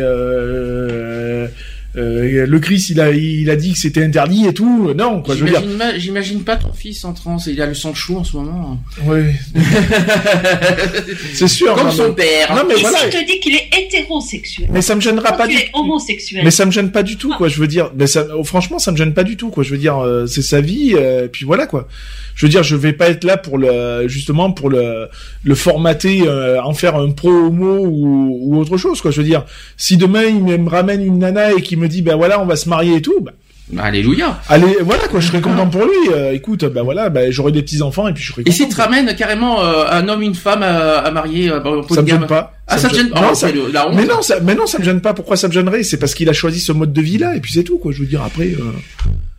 euh, 1.97 2.45
le 2.45 2.59
Christ, 2.59 2.89
il 2.89 3.01
a 3.01 3.11
il 3.11 3.49
a 3.49 3.55
dit 3.55 3.73
que 3.73 3.77
c'était 3.77 4.03
interdit 4.03 4.45
et 4.47 4.53
tout. 4.53 4.93
Non, 4.95 5.21
quoi. 5.21 5.35
Je 5.35 5.43
veux 5.43 5.49
dire, 5.49 5.59
J'imagine, 5.61 5.77
ma- 5.77 5.97
j'imagine 5.97 6.43
pas 6.43 6.55
ton 6.55 6.71
fils 6.73 7.03
en 7.03 7.13
trans. 7.13 7.37
Il 7.47 7.61
a 7.61 7.65
le 7.65 7.73
sang 7.73 7.93
chaud 7.93 8.17
en 8.17 8.23
ce 8.23 8.37
moment. 8.37 8.79
ouais. 9.07 9.35
c'est 11.33 11.47
sûr. 11.47 11.73
Comme 11.75 11.87
non, 11.87 11.91
son 11.91 12.13
père. 12.13 12.55
Non 12.55 12.63
mais 12.67 12.75
Et 12.77 12.81
voilà. 12.81 12.97
si 12.99 13.05
je 13.05 13.17
te 13.17 13.25
dis 13.25 13.39
qu'il 13.39 13.55
est 13.55 13.69
hétérosexuel 13.77 14.67
Mais 14.71 14.81
ça 14.81 14.95
me 14.95 15.01
gênera 15.01 15.33
pas 15.33 15.47
du 15.47 15.55
es 15.55 15.69
homosexuel. 15.73 16.41
Mais 16.43 16.51
ça 16.51 16.65
me 16.65 16.71
gêne 16.71 16.91
pas 16.91 17.03
du 17.03 17.17
tout, 17.17 17.33
quoi. 17.37 17.47
Je 17.47 17.59
veux 17.59 17.67
dire, 17.67 17.91
mais 17.95 18.07
ça, 18.07 18.25
oh, 18.37 18.43
franchement, 18.43 18.79
ça 18.79 18.91
me 18.91 18.97
gêne 18.97 19.13
pas 19.13 19.23
du 19.23 19.37
tout, 19.37 19.49
quoi. 19.49 19.63
Je 19.63 19.71
veux 19.71 19.77
dire, 19.77 19.97
euh, 19.97 20.25
c'est 20.27 20.41
sa 20.41 20.61
vie, 20.61 20.93
euh, 20.95 21.25
et 21.25 21.27
puis 21.27 21.45
voilà, 21.45 21.67
quoi. 21.67 21.87
Je 22.35 22.45
veux 22.45 22.49
dire, 22.49 22.63
je 22.63 22.75
vais 22.75 22.93
pas 22.93 23.09
être 23.09 23.23
là 23.25 23.35
pour 23.37 23.57
le, 23.57 24.07
justement, 24.07 24.51
pour 24.51 24.69
le, 24.69 25.07
le 25.43 25.55
formater, 25.55 26.23
euh, 26.25 26.61
en 26.63 26.73
faire 26.73 26.95
un 26.95 27.11
pro 27.11 27.29
homo 27.29 27.79
ou, 27.85 28.37
ou 28.41 28.57
autre 28.59 28.77
chose, 28.77 29.01
quoi. 29.01 29.11
Je 29.11 29.17
veux 29.17 29.27
dire, 29.27 29.45
si 29.77 29.97
demain 29.97 30.23
il 30.23 30.41
me 30.43 30.57
me 30.57 30.69
ramène 30.69 31.03
une 31.03 31.19
nana 31.19 31.53
et 31.53 31.61
qu'il 31.61 31.79
me 31.81 31.87
dit, 31.89 32.01
ben 32.01 32.15
voilà, 32.15 32.39
on 32.41 32.45
va 32.45 32.55
se 32.55 32.69
marier 32.69 32.95
et 32.95 33.01
tout, 33.01 33.19
bah, 33.21 33.31
Alléluia. 33.79 34.37
allez, 34.49 34.77
voilà, 34.81 35.07
quoi. 35.07 35.19
Je 35.21 35.27
serais 35.27 35.39
content 35.39 35.65
pour 35.67 35.83
lui. 35.83 36.13
Euh, 36.13 36.33
écoute, 36.33 36.65
ben 36.65 36.83
voilà, 36.83 37.09
ben 37.09 37.31
j'aurai 37.31 37.51
des 37.53 37.61
petits 37.61 37.81
enfants 37.81 38.07
et 38.09 38.13
puis 38.13 38.21
je 38.21 38.31
serai 38.33 38.41
Et 38.41 38.45
content. 38.45 38.55
s'il 38.57 38.67
te 38.67 38.75
ramène 38.75 39.15
carrément 39.15 39.61
euh, 39.63 39.85
un 39.89 40.07
homme, 40.09 40.21
une 40.23 40.35
femme 40.35 40.61
à, 40.61 40.97
à 40.97 41.11
marier 41.11 41.49
euh, 41.49 41.81
Ça 41.93 42.01
me 42.01 42.07
gêne 42.07 42.25
pas. 42.27 42.53
Ah, 42.67 42.77
ça 42.77 42.89
me 42.89 42.93
gêne 42.93 43.09
Non, 43.15 43.21
Oh, 43.31 43.33
ça- 43.33 43.47
la 43.71 43.87
honte. 43.87 43.95
Mais 43.95 44.05
non, 44.05 44.21
ça, 44.21 44.39
mais 44.41 44.55
non, 44.55 44.65
ça 44.65 44.77
me 44.79 44.83
gêne 44.83 44.99
pas. 44.99 45.13
Pourquoi 45.13 45.37
ça 45.37 45.47
me 45.47 45.53
gênerait? 45.53 45.83
C'est 45.83 45.97
parce 45.97 46.13
qu'il 46.15 46.27
a 46.29 46.33
choisi 46.33 46.59
ce 46.59 46.73
mode 46.73 46.91
de 46.91 47.01
vie 47.01 47.17
là, 47.17 47.35
et 47.35 47.39
puis 47.39 47.53
c'est 47.53 47.63
tout, 47.63 47.77
quoi. 47.77 47.91
Je 47.93 47.99
veux 47.99 48.05
dire, 48.07 48.21
après. 48.23 48.51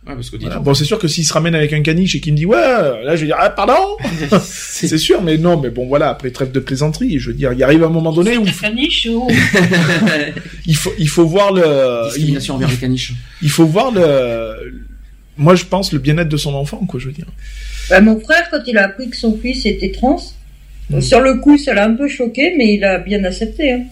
Ouais, 0.05 0.15
parce 0.15 0.29
que 0.29 0.35
dis 0.37 0.43
Voilà. 0.43 0.57
donc. 0.57 0.65
Bon, 0.65 0.73
c'est 0.73 0.83
sûr 0.83 0.99
que 0.99 1.07
s'il 1.07 1.25
se 1.25 1.31
ramène 1.33 1.55
avec 1.55 1.71
un 1.73 1.81
caniche 1.81 2.15
et 2.15 2.19
qu'il 2.19 2.33
me 2.33 2.37
dit 2.37 2.45
ouais, 2.45 2.57
là 2.57 3.15
je 3.15 3.21
vais 3.21 3.27
dire 3.27 3.37
ah 3.39 3.49
pardon, 3.49 3.73
c'est 4.43 4.97
sûr, 4.97 5.21
mais 5.21 5.37
non, 5.37 5.59
mais 5.59 5.69
bon 5.69 5.87
voilà, 5.87 6.09
après 6.09 6.31
trêve 6.31 6.51
de 6.51 6.59
plaisanterie, 6.59 7.19
je 7.19 7.29
veux 7.29 7.35
dire, 7.35 7.53
il 7.53 7.63
arrive 7.63 7.83
un 7.83 7.89
moment 7.89 8.11
donné 8.11 8.37
où 8.37 8.43
Caniche, 8.59 9.07
il 10.65 10.75
faut 10.75 10.91
il 10.99 11.07
faut 11.09 11.25
voir 11.25 11.53
le 11.53 12.05
Discrimination 12.07 12.55
envers 12.55 12.69
les 12.69 12.75
caniches. 12.77 13.13
il 13.41 13.49
faut 13.49 13.65
voir 13.65 13.91
le 13.91 14.73
moi 15.37 15.55
je 15.55 15.63
pense 15.65 15.93
le 15.93 15.99
bien-être 15.99 16.29
de 16.29 16.37
son 16.37 16.53
enfant 16.53 16.85
quoi, 16.87 16.99
je 16.99 17.07
veux 17.07 17.13
dire. 17.13 17.27
Bah, 17.89 18.01
mon 18.01 18.19
frère, 18.19 18.47
quand 18.51 18.61
il 18.67 18.77
a 18.77 18.85
appris 18.85 19.09
que 19.09 19.17
son 19.17 19.37
fils 19.37 19.65
était 19.65 19.91
trans, 19.91 20.19
Mm. 20.89 21.01
sur 21.01 21.21
le 21.21 21.35
coup, 21.35 21.57
ça 21.57 21.73
l'a 21.73 21.85
un 21.85 21.93
peu 21.95 22.07
choqué, 22.09 22.53
mais 22.57 22.73
il 22.75 22.83
a 22.83 22.99
bien 22.99 23.23
accepté. 23.23 23.71
Hein. 23.71 23.83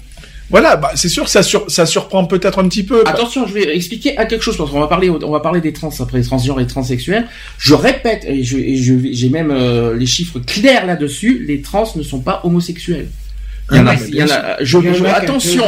Voilà, 0.52 0.76
bah 0.76 0.92
c'est 0.96 1.10
sûr 1.10 1.24
que 1.24 1.30
ça 1.30 1.44
sur, 1.44 1.70
ça 1.72 1.86
surprend 1.86 2.26
peut-être 2.26 2.60
un 2.60 2.68
petit 2.68 2.84
peu. 2.84 3.04
Attention, 3.06 3.48
je 3.48 3.54
vais 3.54 3.76
expliquer 3.76 4.18
à 4.18 4.26
quelque 4.26 4.44
chose 4.44 4.58
parce 4.58 4.70
qu'on 4.70 4.80
va 4.80 4.88
parler, 4.88 5.10
on 5.10 5.32
va 5.32 5.40
parler 5.40 5.62
des 5.62 5.74
trans 5.74 5.90
après, 6.00 6.18
les 6.18 6.26
transgenres 6.26 6.60
et 6.60 6.64
les 6.64 6.70
transsexuels. 6.70 7.28
Je 7.58 7.74
répète, 7.74 8.26
et 8.28 8.44
j'ai 8.44 9.30
même 9.30 9.52
euh, 9.52 9.96
les 9.96 10.06
chiffres 10.06 10.40
clairs 10.40 10.86
là-dessus. 10.86 11.46
Les 11.48 11.62
trans 11.62 11.88
ne 11.96 12.04
sont 12.04 12.20
pas 12.20 12.42
homosexuels. 12.44 13.08
Il 13.72 13.78
y 13.78 13.80
en 13.80 13.88
a, 13.88 13.96
il 13.96 14.16
y 14.16 14.24
en 14.24 14.28
a, 14.28 14.58
je, 14.62 14.78
Il 14.80 14.86
y 14.86 14.90
en 14.90 14.94
je- 14.94 15.04
a 15.06 15.14
attention, 15.16 15.64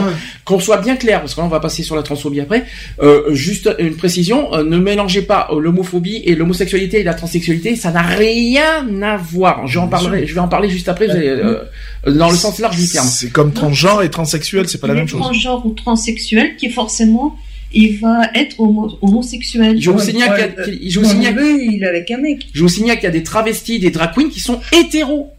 qu'on 0.46 0.60
soit 0.60 0.78
bien 0.78 0.96
clair, 0.98 1.22
parce 1.22 1.34
que 1.36 1.40
là 1.40 1.46
on 1.46 1.50
va 1.50 1.60
passer 1.60 1.84
sur 1.84 1.96
la 1.96 2.04
transphobie 2.04 2.42
après. 2.42 2.66
Euh, 3.02 3.34
juste 3.34 3.70
une 3.80 3.96
précision, 3.96 4.54
euh, 4.54 4.64
ne 4.64 4.78
mélangez 4.78 5.22
pas 5.22 5.48
euh, 5.52 5.60
l'homophobie 5.60 6.18
et 6.26 6.36
l'homosexualité 6.36 7.00
et 7.00 7.04
la 7.04 7.14
transsexualité, 7.14 7.76
ça 7.76 7.92
n'a 7.92 8.02
rien 8.02 8.86
à 9.02 9.18
voir. 9.18 9.68
Je, 9.68 9.80
en 9.80 9.88
parlerai, 9.88 10.28
je 10.28 10.34
vais 10.34 10.40
en 10.42 10.48
parler 10.50 10.70
juste 10.70 10.90
après, 10.90 11.06
vous 11.08 11.12
allez, 11.14 11.28
euh, 11.28 11.60
dans 12.08 12.30
le 12.30 12.36
sens 12.36 12.60
large 12.60 12.76
du 12.78 12.88
terme. 12.88 13.08
C'est 13.08 13.30
comme 13.30 13.54
transgenre 13.54 14.04
et 14.04 14.10
transsexuel, 14.10 14.68
c'est 14.68 14.80
pas 14.82 14.88
la 14.88 14.94
même 14.96 15.08
chose. 15.08 15.22
transgenre 15.22 15.66
ou 15.66 15.72
transsexuel 15.72 16.56
qui 16.58 16.70
forcément 16.70 17.38
il 17.76 17.98
va 18.00 18.30
être 18.36 18.60
homo- 18.60 19.00
homosexuel. 19.02 19.82
Je 19.82 19.90
vous 19.90 20.00
signale 20.00 20.36
qu'il 20.36 20.46
y 20.46 20.62
a- 20.62 20.64
qu'il- 20.78 20.92
je 20.92 21.00
vous 21.00 21.06
signale- 21.10 21.40
il 21.60 21.84
est 21.84 21.88
avec 21.88 22.12
un 22.12 22.18
mec. 22.18 22.46
Je 22.54 22.62
vous 22.62 22.70
signale 22.70 22.98
qu'il 22.98 23.06
y 23.06 23.08
a 23.08 23.12
des 23.12 23.24
travestis, 23.24 23.80
des 23.80 23.90
drag 23.90 24.12
queens 24.14 24.30
qui 24.30 24.40
sont 24.40 24.60
hétéros. 24.72 25.32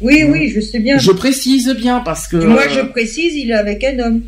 Oui, 0.00 0.22
oui, 0.28 0.52
je 0.54 0.60
sais 0.60 0.80
bien. 0.80 0.98
Je 0.98 1.10
précise 1.12 1.68
bien 1.76 2.00
parce 2.00 2.26
que. 2.28 2.36
Et 2.36 2.46
moi, 2.46 2.62
je 2.68 2.80
précise, 2.80 3.34
il 3.34 3.50
est 3.50 3.54
avec 3.54 3.82
un 3.84 3.98
homme. 4.00 4.22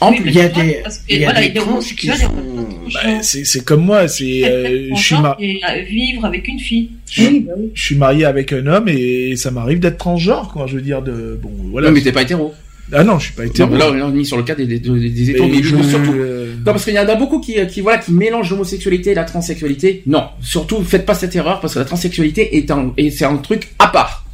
En 0.00 0.12
plus, 0.12 0.22
il 0.30 0.34
y 0.36 0.40
a 0.40 0.48
des, 0.48 0.78
parce 0.84 0.98
que, 0.98 1.02
il 1.08 1.18
y 1.18 1.24
a 1.24 1.30
voilà, 1.32 1.40
des 1.40 1.46
il 1.48 1.56
est 1.56 1.60
trans 1.60 1.70
homosexuel 1.72 2.14
qui 2.14 2.20
sont. 2.20 2.68
Bah, 2.94 3.00
c'est 3.22 3.44
c'est 3.44 3.64
comme 3.64 3.84
moi, 3.84 4.06
c'est 4.06 4.42
euh, 4.44 4.88
je 4.94 5.02
suis 5.02 5.14
euh, 5.16 5.82
vivre 5.88 6.24
avec 6.24 6.46
une 6.46 6.60
fille. 6.60 6.90
Bah 7.16 7.52
je 7.74 7.82
suis 7.82 7.96
marié 7.96 8.24
avec 8.24 8.52
un 8.52 8.64
homme 8.66 8.88
et 8.88 9.34
ça 9.34 9.50
m'arrive 9.50 9.80
d'être 9.80 9.98
transgenre, 9.98 10.50
quoi. 10.52 10.66
Je 10.68 10.76
veux 10.76 10.82
dire 10.82 11.02
de 11.02 11.38
bon 11.42 11.50
voilà. 11.72 11.88
Non, 11.88 11.94
mais 11.94 12.00
t'es 12.00 12.12
pas 12.12 12.22
hétéro. 12.22 12.54
Ah 12.92 13.02
non, 13.04 13.18
je 13.18 13.24
suis 13.26 13.34
pas 13.34 13.42
Non, 13.44 13.48
hétéro. 13.50 13.70
mais 13.70 13.78
là, 13.78 13.90
on 13.90 14.10
est 14.10 14.12
mis 14.12 14.24
sur 14.24 14.36
le 14.36 14.44
cas 14.44 14.54
des, 14.54 14.66
des, 14.66 14.78
des, 14.78 15.10
des 15.10 15.30
hétéros, 15.30 15.46
Mais 15.48 15.56
mais 15.56 15.62
je- 15.62 15.82
surtout. 15.82 16.12
euh, 16.14 16.54
Non, 16.58 16.72
parce 16.72 16.84
qu'il 16.84 16.94
y 16.94 16.98
en 16.98 17.08
a 17.08 17.16
beaucoup 17.16 17.40
qui, 17.40 17.54
qui, 17.66 17.80
voilà, 17.80 17.98
qui 17.98 18.12
mélangent 18.12 18.50
l'homosexualité 18.50 19.10
et 19.10 19.14
la 19.14 19.24
transsexualité. 19.24 20.02
Non. 20.06 20.24
Surtout, 20.40 20.82
faites 20.84 21.04
pas 21.04 21.14
cette 21.14 21.34
erreur 21.36 21.60
parce 21.60 21.74
que 21.74 21.80
la 21.80 21.84
transsexualité 21.84 22.56
est 22.56 22.70
un, 22.70 22.92
et 22.96 23.10
c'est 23.10 23.24
un 23.26 23.36
truc 23.38 23.68
à 23.78 23.88
part. 23.88 24.24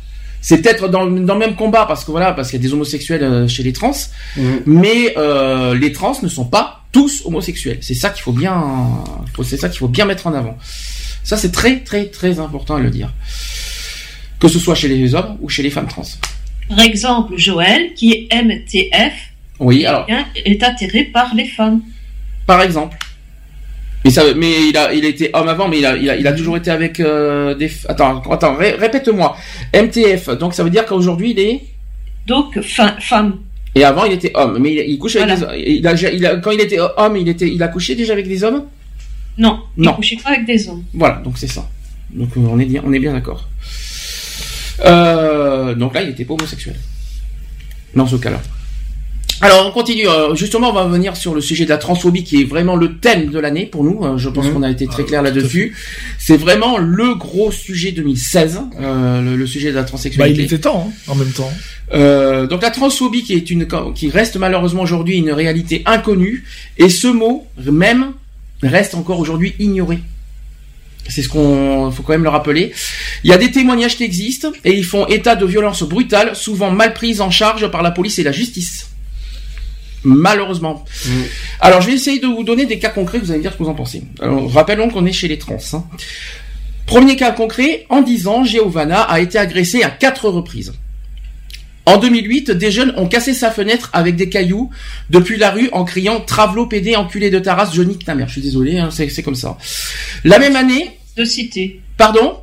C'est 0.47 0.61
peut-être 0.61 0.89
dans, 0.89 1.05
le- 1.05 1.21
dans 1.21 1.33
le 1.35 1.41
même 1.41 1.57
combat 1.57 1.87
parce 1.87 2.05
que 2.05 2.11
voilà, 2.11 2.33
parce 2.35 2.51
qu'il 2.51 2.59
y 2.61 2.63
a 2.63 2.67
des 2.69 2.75
homosexuels 2.75 3.23
euh, 3.25 3.49
chez 3.49 3.63
les 3.63 3.73
trans, 3.73 3.97
Mhm. 4.37 4.61
mais 4.67 5.15
euh, 5.17 5.75
les 5.75 5.91
trans 5.93 6.15
ne 6.23 6.29
sont 6.29 6.45
pas 6.45 6.85
tous 6.93 7.23
homosexuels. 7.25 7.79
C'est 7.81 7.95
ça 7.95 8.11
qu'il 8.11 8.23
faut 8.23 8.33
bien, 8.45 8.63
c'est 9.43 9.57
ça 9.57 9.71
qu'il 9.71 9.79
faut 9.79 9.89
bien 9.89 10.05
mettre 10.05 10.27
en 10.27 10.35
avant. 10.35 10.57
Ça, 11.23 11.39
c'est 11.39 11.51
très, 11.51 11.81
très, 11.81 12.07
très 12.19 12.39
important 12.39 12.75
à 12.77 12.81
le 12.81 12.91
dire. 12.91 13.11
Que 14.39 14.49
ce 14.49 14.59
soit 14.59 14.75
chez 14.75 14.89
les 14.89 15.15
hommes 15.15 15.39
ou 15.41 15.49
chez 15.49 15.63
les 15.63 15.71
femmes 15.71 15.89
trans. 15.89 16.03
Par 16.69 16.81
exemple, 16.81 17.33
Joël, 17.39 17.95
qui 17.95 18.13
est 18.13 18.29
MTF, 18.43 19.15
Oui, 19.61 19.87
alors. 19.87 20.07
eh 20.37 20.51
est 20.53 20.63
attiré 20.63 21.05
par 21.05 21.35
les 21.35 21.47
femmes. 21.47 21.81
Par 22.47 22.61
exemple. 22.61 22.99
Mais 24.05 24.11
ça, 24.11 24.23
mais 24.37 24.69
il 24.69 24.77
a, 24.77 24.93
il 24.93 25.05
était 25.05 25.31
homme 25.33 25.49
avant, 25.49 25.67
mais 25.67 25.79
il 25.79 25.87
a, 25.87 25.97
il 25.97 26.11
a, 26.11 26.17
il 26.17 26.27
a 26.27 26.33
toujours 26.33 26.57
été 26.59 26.71
avec 26.71 27.01
euh, 27.01 27.55
des. 27.55 27.71
Attends, 27.89 28.21
attends, 28.31 28.55
ré- 28.57 28.73
répète-moi. 28.79 29.37
MTF. 29.75 30.31
Donc 30.39 30.53
ça 30.55 30.63
veut 30.63 30.71
dire 30.71 30.85
qu'aujourd'hui 30.85 31.31
il 31.31 31.39
est. 31.41 31.61
Donc, 32.27 32.61
femme. 32.61 33.39
Et 33.75 33.83
avant 33.85 34.05
il 34.05 34.13
était 34.13 34.31
homme, 34.35 34.59
mais 34.61 34.73
il, 34.75 34.91
il 34.91 34.99
couche 34.99 35.17
avec 35.17 35.37
Voilà. 35.39 35.57
des. 35.57 35.63
Il 35.71 35.87
a, 35.87 35.93
il 36.13 36.27
a- 36.27 36.37
quand 36.37 36.51
il 36.51 36.61
était 36.61 36.79
homme, 36.79 37.17
il 37.17 37.29
était, 37.29 37.49
il 37.49 37.63
a 37.63 37.69
couché 37.69 37.95
déjà 37.95 38.13
avec 38.13 38.29
des 38.29 38.45
hommes? 38.45 38.65
Non, 39.39 39.61
il 39.77 39.85
Non. 39.85 39.95
couchait 39.95 40.17
pas 40.23 40.31
avec 40.31 40.45
des 40.45 40.69
hommes. 40.69 40.85
Voilà, 40.93 41.17
donc 41.25 41.39
c'est 41.39 41.49
ça. 41.49 41.69
Donc 42.11 42.29
euh, 42.37 42.41
on 42.49 42.59
est 42.61 42.67
bien, 42.67 42.83
on 42.85 42.93
est 42.93 42.99
bien 43.01 43.13
d'accord. 43.15 43.49
Euh, 44.85 45.75
donc 45.75 45.95
là, 45.95 46.03
il 46.03 46.11
était 46.11 46.25
pas 46.25 46.35
homosexuel. 46.35 46.77
Dans 47.95 48.07
ce 48.07 48.17
cas-là. 48.17 48.41
Alors 49.41 49.67
on 49.67 49.73
continue. 49.73 50.09
euh, 50.09 50.35
justement, 50.35 50.71
on 50.71 50.73
va 50.73 50.87
venir 50.87 51.17
sur 51.17 51.35
le 51.35 51.41
sujet 51.41 51.65
de 51.65 51.71
la 51.71 51.77
transphobie, 51.79 52.25
qui 52.25 52.41
est 52.41 52.45
vraiment 52.45 52.77
le 52.77 52.97
thème 52.99 53.31
de 53.31 53.39
l'année 53.39 53.67
pour 53.67 53.85
nous. 53.85 54.03
Euh, 54.05 54.17
je 54.17 54.29
pense 54.29 54.47
Mhm. 54.47 54.53
qu'on 54.55 54.63
a 54.63 54.71
été 54.71 54.87
très 54.87 55.03
Ah, 55.03 55.07
clair 55.07 55.23
là-dessus. 55.23 55.75
C'est 56.19 56.37
vraiment 56.37 56.79
le 56.79 57.15
gros 57.15 57.51
sujet 57.51 57.93
2016, 57.93 58.61
euh, 58.81 59.21
le, 59.23 59.37
le 59.37 59.47
sujet 59.47 59.71
de 59.71 59.75
la 59.77 59.83
Bah, 59.83 59.89
transsexualité. 59.89 60.41
il 60.41 60.45
était 60.45 60.59
temps, 60.59 60.89
hein, 60.89 60.93
en 61.09 61.15
même 61.15 61.31
temps. 61.33 61.53
Euh, 61.93 62.47
donc 62.47 62.63
la 62.63 62.71
transphobie 62.71 63.23
qui 63.25 63.35
est 63.35 63.51
une 63.51 63.67
qui 63.95 64.09
reste 64.09 64.37
malheureusement 64.37 64.83
aujourd'hui 64.83 65.17
une 65.19 65.31
réalité 65.33 65.83
inconnue 65.85 66.45
et 66.79 66.89
ce 66.89 67.09
mot 67.09 67.47
même 67.59 68.13
reste 68.63 68.95
encore 68.95 69.19
aujourd'hui 69.21 69.55
ignoré. 69.59 69.99
C'est 71.07 71.21
ce 71.23 71.29
qu'on 71.29 71.91
faut 71.91 72.03
quand 72.03 72.15
même 72.15 72.23
le 72.23 72.31
rappeler. 72.31 72.73
Il 73.25 73.31
y 73.31 73.35
a 73.35 73.37
des 73.37 73.51
témoignages 73.51 73.97
qui 73.99 74.05
existent 74.05 74.51
et 74.65 74.73
ils 74.73 74.85
font 74.87 75.07
état 75.07 75.37
de 75.37 75.45
violences 75.45 75.83
brutales, 75.83 76.35
souvent 76.35 76.71
mal 76.71 76.95
prises 76.95 77.21
en 77.21 77.31
charge 77.31 77.71
par 77.71 77.83
la 77.83 77.91
police 77.91 78.19
et 78.19 78.23
la 78.23 78.33
justice. 78.33 78.89
Malheureusement. 80.05 80.85
Alors 81.61 81.81
je 81.81 81.87
vais 81.89 81.95
essayer 81.95 82.19
de 82.21 82.27
vous 82.27 82.45
donner 82.45 82.67
des 82.67 82.79
cas 82.79 82.91
concrets, 82.91 83.19
vous 83.19 83.31
allez 83.31 83.39
me 83.39 83.43
dire 83.43 83.53
ce 83.53 83.57
que 83.59 83.63
vous 83.63 83.71
en 83.71 83.75
pensez. 83.75 84.03
Alors 84.21 84.51
rappelons 84.53 84.89
qu'on 84.91 85.07
est 85.07 85.13
chez 85.13 85.29
les 85.29 85.39
trans. 85.39 85.57
hein. 85.73 85.85
Premier 86.87 87.17
cas 87.17 87.31
concret, 87.33 87.87
en 87.89 88.03
10 88.03 88.27
ans, 88.29 88.45
Giovanna 88.45 89.01
a 89.03 89.21
été 89.21 89.39
agressée 89.39 89.83
à 89.83 89.91
quatre 89.91 90.29
reprises. 90.29 90.75
En 91.87 91.99
2008, 91.99 92.51
des 92.51 92.71
jeunes 92.71 92.95
ont 92.97 93.07
cassé 93.07 93.35
sa 93.35 93.51
fenêtre 93.51 93.91
avec 93.93 94.17
des 94.17 94.29
cailloux 94.31 94.71
depuis 95.11 95.37
la 95.37 95.51
rue 95.51 95.69
en 95.73 95.85
criant 95.85 96.21
Travelo 96.21 96.67
pédé 96.67 96.97
enculé 96.97 97.31
de 97.31 97.39
ta 97.39 97.55
race, 97.55 97.75
je 97.75 97.83
nique 97.83 98.05
ta 98.05 98.15
mère. 98.15 98.27
Je 98.29 98.33
suis 98.33 98.41
désolé, 98.43 98.79
hein, 98.79 98.89
c'est 98.91 99.09
c'est 99.11 99.23
comme 99.23 99.35
ça. 99.35 99.59
La 100.25 100.39
même 100.39 100.57
année, 100.57 100.91
De 101.17 101.25
cité. 101.25 101.81
pardon? 101.99 102.39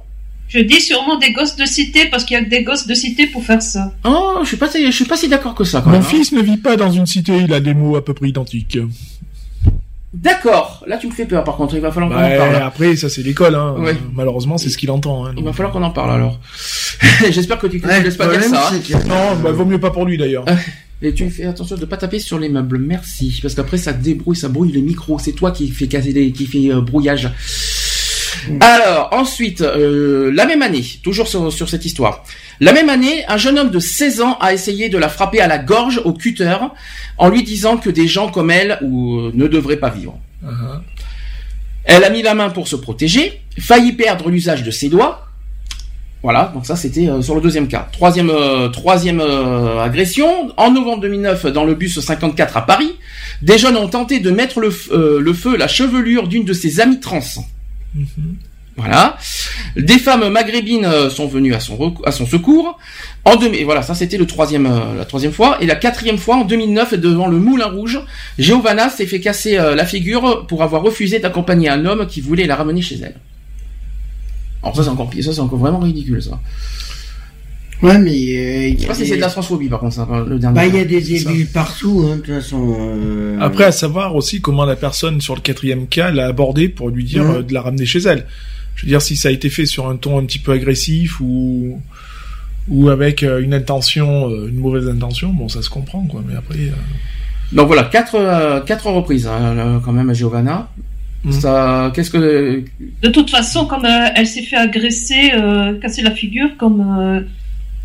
Je 0.54 0.60
dis 0.60 0.82
sûrement 0.82 1.18
des 1.18 1.32
gosses 1.32 1.56
de 1.56 1.66
cité 1.66 2.08
parce 2.12 2.26
qu'il 2.26 2.36
y 2.36 2.38
a 2.40 2.44
que 2.44 2.50
des 2.50 2.64
gosses 2.64 2.86
de 2.86 2.94
cité 2.94 3.28
pour 3.28 3.44
faire 3.44 3.62
ça. 3.62 3.94
Oh, 4.04 4.40
je 4.44 4.48
suis 4.50 4.58
pas, 4.58 4.70
si- 4.70 4.86
je 4.86 4.92
suis 4.92 5.06
pas 5.06 5.16
si 5.16 5.30
d'accord 5.30 5.56
que 5.56 5.64
ça. 5.64 5.80
Quand 5.80 5.90
Mon 5.92 5.98
même, 5.98 6.02
hein. 6.02 6.10
fils 6.10 6.32
ne 6.34 6.42
vit 6.42 6.58
pas 6.58 6.76
dans 6.76 6.92
une 6.92 7.06
cité, 7.06 7.38
il 7.38 7.54
a 7.54 7.60
des 7.62 7.74
mots 7.74 7.96
à 7.96 8.04
peu 8.04 8.14
près 8.14 8.28
identiques. 8.30 8.78
D'accord. 10.14 10.84
Là, 10.88 10.98
tu 10.98 11.08
me 11.08 11.14
fais 11.14 11.26
peur. 11.26 11.44
Par 11.46 11.56
contre, 11.56 11.76
il 11.76 11.80
va 11.80 11.90
falloir 11.92 12.12
qu'on 12.12 12.18
Bah, 12.20 12.36
en 12.36 12.38
parle. 12.52 12.56
après, 12.64 12.96
ça 12.98 13.08
c'est 13.08 13.24
l'école, 13.24 13.56
hein. 13.56 13.76
Ouais. 13.80 13.96
Malheureusement, 14.14 14.58
c'est 14.58 14.68
ce 14.70 14.78
qu'il 14.78 14.92
entend. 14.92 15.26
Hein, 15.26 15.34
Il 15.38 15.44
va 15.44 15.54
falloir 15.54 15.72
qu'on 15.72 15.84
en 15.84 15.92
parle 15.92 16.12
alors. 16.12 16.38
J'espère 17.32 17.58
que 17.60 17.68
tu 17.68 17.80
ne 17.80 17.88
Ouais, 17.88 18.04
laisses 18.04 18.18
pas 18.18 18.28
dire 18.28 18.44
ça. 18.44 18.72
hein. 18.74 19.00
Non, 19.08 19.38
bah, 19.42 19.52
vaut 19.54 19.64
mieux 19.66 19.80
pas 19.80 19.92
pour 19.92 20.06
lui 20.06 20.18
d'ailleurs. 20.18 20.44
Et 21.04 21.14
tu 21.16 21.28
fais 21.32 21.46
attention 21.46 21.78
de 21.78 21.86
pas 21.86 21.98
taper 21.98 22.20
sur 22.20 22.38
les 22.38 22.48
meubles, 22.50 22.78
merci. 22.78 23.40
Parce 23.42 23.56
qu'après 23.56 23.78
ça 23.78 23.92
débrouille, 23.94 24.36
ça 24.36 24.50
brouille 24.50 24.72
les 24.72 24.84
micros. 24.84 25.18
C'est 25.18 25.32
toi 25.32 25.50
qui 25.52 25.70
fait 25.70 25.88
casser 25.88 26.12
les, 26.12 26.32
qui 26.32 26.46
fait 26.46 26.72
euh, 26.72 26.82
brouillage. 26.82 27.28
Alors 28.60 29.10
ensuite, 29.12 29.62
euh, 29.62 30.32
la 30.34 30.46
même 30.46 30.62
année, 30.62 30.84
toujours 31.04 31.28
sur, 31.28 31.52
sur 31.52 31.70
cette 31.70 31.86
histoire. 31.86 32.24
La 32.60 32.74
même 32.74 32.90
année, 32.90 33.24
un 33.28 33.38
jeune 33.38 33.60
homme 33.60 33.72
de 33.72 33.80
16 33.80 34.22
ans 34.22 34.38
a 34.40 34.54
essayé 34.54 34.90
de 34.90 34.98
la 34.98 35.10
frapper 35.10 35.42
à 35.42 35.48
la 35.48 35.58
gorge 35.58 36.02
au 36.04 36.14
cutter 36.14 36.56
en 37.18 37.30
lui 37.30 37.44
disant 37.44 37.78
que 37.78 37.90
des 37.90 38.08
gens 38.08 38.30
comme 38.30 38.52
elle 38.52 38.78
ou, 38.82 39.18
euh, 39.20 39.32
ne 39.34 39.48
devraient 39.48 39.78
pas 39.78 39.90
vivre. 39.90 40.18
Uh-huh. 40.44 40.80
Elle 41.84 42.04
a 42.04 42.10
mis 42.10 42.22
la 42.22 42.36
main 42.36 42.50
pour 42.50 42.68
se 42.68 42.76
protéger, 42.76 43.42
failli 43.60 43.94
perdre 43.94 44.30
l'usage 44.30 44.64
de 44.64 44.72
ses 44.72 44.90
doigts. 44.90 45.28
Voilà, 46.24 46.52
donc 46.54 46.68
ça 46.68 46.76
c'était 46.76 47.08
euh, 47.08 47.22
sur 47.22 47.34
le 47.34 47.42
deuxième 47.42 47.68
cas. 47.68 47.88
Troisième, 47.92 48.30
euh, 48.30 48.70
troisième 48.70 49.20
euh, 49.20 49.82
agression, 49.82 50.52
en 50.56 50.72
novembre 50.72 51.02
2009 51.02 51.48
dans 51.48 51.66
le 51.66 51.74
bus 51.74 52.00
54 52.00 52.58
à 52.58 52.66
Paris, 52.66 52.96
des 53.42 53.58
jeunes 53.58 53.76
ont 53.76 53.88
tenté 53.88 54.20
de 54.20 54.30
mettre 54.30 54.60
le, 54.60 54.72
le 55.20 55.34
feu 55.34 55.56
à 55.56 55.58
la 55.58 55.68
chevelure 55.68 56.28
d'une 56.28 56.46
de 56.46 56.54
ses 56.54 56.80
amies 56.80 57.00
trans. 57.00 57.22
Voilà. 58.78 59.18
Des 59.76 60.00
femmes 60.00 60.30
maghrébines 60.30 60.86
euh, 60.86 61.10
sont 61.10 61.28
venues 61.28 61.54
à 61.54 61.60
son, 61.60 61.94
à 62.06 62.12
son 62.12 62.26
secours. 62.26 62.78
En 63.26 63.36
deux, 63.36 63.54
et 63.54 63.64
voilà, 63.64 63.84
ça 63.84 63.94
c'était 63.94 64.18
le 64.18 64.26
troisième, 64.26 64.66
euh, 64.66 64.96
la 64.98 65.06
troisième 65.06 65.34
fois. 65.34 65.58
Et 65.62 65.66
la 65.66 65.76
quatrième 65.76 66.18
fois, 66.18 66.38
en 66.38 66.46
2009, 66.46 66.96
devant 66.96 67.28
le 67.28 67.38
Moulin 67.38 67.68
Rouge, 67.68 68.00
Giovanna 68.40 68.90
s'est 68.90 69.06
fait 69.06 69.20
casser 69.20 69.58
euh, 69.58 69.76
la 69.76 69.86
figure 69.86 70.48
pour 70.48 70.64
avoir 70.64 70.82
refusé 70.82 71.20
d'accompagner 71.20 71.70
un 71.70 71.86
homme 71.86 72.08
qui 72.08 72.22
voulait 72.22 72.48
la 72.48 72.56
ramener 72.56 72.82
chez 72.82 72.96
elle. 72.96 73.16
Alors 74.64 74.76
ça 74.76 74.84
c'est 74.84 74.90
encore 74.90 75.10
pire, 75.10 75.24
ça 75.24 75.34
c'est 75.34 75.40
encore 75.40 75.60
vraiment 75.60 75.80
ridicule 75.80 76.22
ça. 76.22 76.40
Ouais, 77.82 77.98
mais. 77.98 78.12
euh, 78.12 78.74
Je 78.76 78.82
sais 78.82 78.88
pas 78.88 78.94
si 78.94 79.06
c'est 79.08 79.16
de 79.16 79.22
la 79.22 79.28
transphobie 79.30 79.68
par 79.70 79.80
contre, 79.80 79.96
ça, 79.96 80.08
le 80.28 80.38
dernier. 80.38 80.56
Bah, 80.56 80.66
il 80.68 80.76
y 80.76 80.80
a 80.80 80.86
des 80.86 81.16
élus 81.16 81.46
partout, 81.46 82.06
hein, 82.08 82.18
de 82.18 82.22
toute 82.22 82.36
façon. 82.36 82.76
euh, 82.80 83.38
Après, 83.40 83.64
à 83.66 83.72
savoir 83.72 84.16
aussi 84.16 84.40
comment 84.42 84.66
la 84.66 84.76
personne 84.76 85.20
sur 85.22 85.36
le 85.36 85.42
quatrième 85.42 85.88
cas 85.88 86.12
l'a 86.12 86.28
abordé 86.28 86.70
pour 86.70 86.90
lui 86.90 87.04
dire 87.04 87.24
Mhm. 87.24 87.36
euh, 87.38 87.42
de 87.44 87.54
la 87.54 87.62
ramener 87.62 87.86
chez 87.86 88.00
elle. 88.00 88.26
Je 88.76 88.84
veux 88.86 88.90
dire, 88.90 89.02
si 89.02 89.16
ça 89.16 89.30
a 89.30 89.32
été 89.32 89.50
fait 89.50 89.66
sur 89.66 89.88
un 89.90 89.96
ton 89.96 90.18
un 90.20 90.26
petit 90.26 90.40
peu 90.40 90.52
agressif 90.52 91.20
ou 91.20 91.80
ou 92.70 92.90
avec 92.90 93.24
euh, 93.24 93.42
une 93.42 93.54
intention, 93.56 94.30
euh, 94.30 94.48
une 94.48 94.60
mauvaise 94.60 94.88
intention, 94.88 95.30
bon, 95.34 95.50
ça 95.50 95.62
se 95.64 95.70
comprend, 95.70 96.04
quoi. 96.06 96.24
Mais 96.28 96.36
après, 96.36 96.60
euh, 96.60 96.72
Donc 97.52 97.68
voilà, 97.68 97.84
quatre, 97.86 98.16
euh, 98.16 98.62
quatre 98.62 98.86
reprises 98.92 99.26
hein, 99.28 99.56
là, 99.56 99.82
quand 99.84 99.92
même 99.92 100.10
à 100.10 100.14
Giovanna. 100.14 100.70
Mhm. 101.24 101.32
Ça, 101.34 101.92
qu'est-ce 101.96 102.12
que 102.12 102.64
De 103.02 103.10
toute 103.10 103.30
façon, 103.32 103.66
comme 103.66 103.86
euh, 103.86 104.08
elle 104.16 104.28
s'est 104.28 104.44
fait 104.44 104.56
agresser, 104.58 105.32
euh, 105.36 105.78
casser 105.80 106.02
la 106.04 106.12
figure, 106.12 106.50
comme 106.58 106.82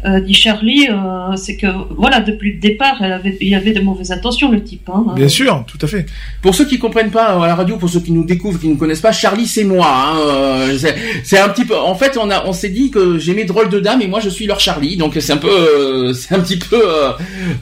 euh, 0.07 0.21
dit 0.21 0.35
Charlie, 0.35 0.89
euh, 0.91 1.35
c'est 1.37 1.57
que 1.57 1.67
voilà, 1.97 2.21
depuis 2.21 2.53
le 2.55 2.59
départ, 2.61 2.97
elle 3.03 3.13
avait, 3.13 3.37
il 3.41 3.49
y 3.49 3.55
avait 3.55 3.73
de 3.73 3.81
mauvaises 3.81 4.13
intentions, 4.13 4.51
le 4.53 4.63
type. 4.63 4.89
Hein, 4.89 5.05
bien 5.17 5.29
sûr, 5.29 5.65
tout 5.67 5.79
à 5.83 5.87
fait. 5.87 6.07
Pour 6.43 6.55
ceux 6.55 6.65
qui 6.67 6.79
comprennent 6.79 7.11
pas 7.11 7.35
euh, 7.37 7.41
à 7.41 7.47
la 7.47 7.55
radio, 7.55 7.77
pour 7.77 7.89
ceux 7.91 8.01
qui 8.01 8.13
nous 8.13 8.25
découvrent, 8.25 8.61
qui 8.61 8.69
ne 8.69 8.77
connaissent 8.77 9.01
pas, 9.01 9.13
Charlie 9.13 9.47
c'est 9.47 9.65
moi. 9.65 9.87
Hein, 9.89 10.17
euh, 10.27 10.79
c'est- 11.25 11.39
un 11.39 11.49
petit 11.49 11.65
peu. 11.65 11.77
En 11.77 11.95
fait, 11.95 12.17
on 12.17 12.31
a, 12.31 12.45
on 12.47 12.53
s'est 12.53 12.69
dit 12.71 12.91
que 12.91 13.19
j'aimais 13.19 13.45
drôle 13.45 13.69
de 13.69 13.81
dame 13.81 14.01
et 14.03 14.07
moi 14.07 14.21
je 14.21 14.29
suis 14.29 14.47
leur 14.47 14.61
Charlie, 14.61 14.97
donc 14.97 15.17
c'est 15.21 15.33
un 15.33 15.37
peu, 15.39 15.49
euh, 15.51 16.13
c'est 16.15 16.35
un 16.35 16.41
petit 16.41 16.57
peu 16.59 16.81
euh, 16.83 17.13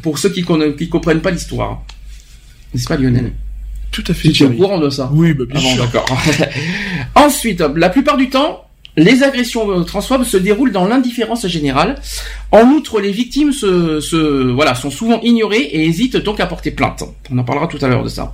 pour 0.02 0.18
ceux 0.18 0.28
qui, 0.30 0.44
qui 0.78 0.88
comprennent 0.88 1.20
pas 1.22 1.30
l'histoire. 1.30 1.82
N'est-ce 2.74 2.86
pas 2.86 2.96
Lionel? 2.96 3.32
Tout 3.90 4.04
à 4.08 4.12
fait. 4.14 4.30
Tu 4.30 4.42
es 4.42 4.46
au 4.46 4.50
courant 4.50 4.78
de 4.80 4.90
ça? 4.90 5.08
Oui, 5.12 5.32
bah, 5.34 5.44
bien 5.48 5.60
Ah 5.60 5.62
bon, 5.62 5.74
sûr. 5.74 5.84
d'accord. 5.84 6.18
Ensuite, 7.14 7.62
la 7.76 7.88
plupart 7.90 8.16
du 8.16 8.28
temps, 8.28 8.63
les 8.96 9.22
agressions 9.24 9.82
transphobes 9.84 10.24
se 10.24 10.36
déroulent 10.36 10.70
dans 10.72 10.86
l'indifférence 10.86 11.46
générale. 11.48 11.96
En 12.52 12.64
outre, 12.68 13.00
les 13.00 13.10
victimes 13.10 13.52
se, 13.52 14.00
se- 14.00 14.50
voilà, 14.52 14.74
sont 14.76 14.90
souvent 14.90 15.20
ignorées 15.22 15.62
et 15.62 15.84
hésitent 15.86 16.16
donc 16.16 16.38
à 16.38 16.46
porter 16.46 16.70
plainte. 16.70 17.02
On 17.30 17.38
en 17.38 17.44
parlera 17.44 17.66
tout 17.66 17.78
à 17.84 17.88
l'heure 17.88 18.04
de 18.04 18.08
ça. 18.08 18.32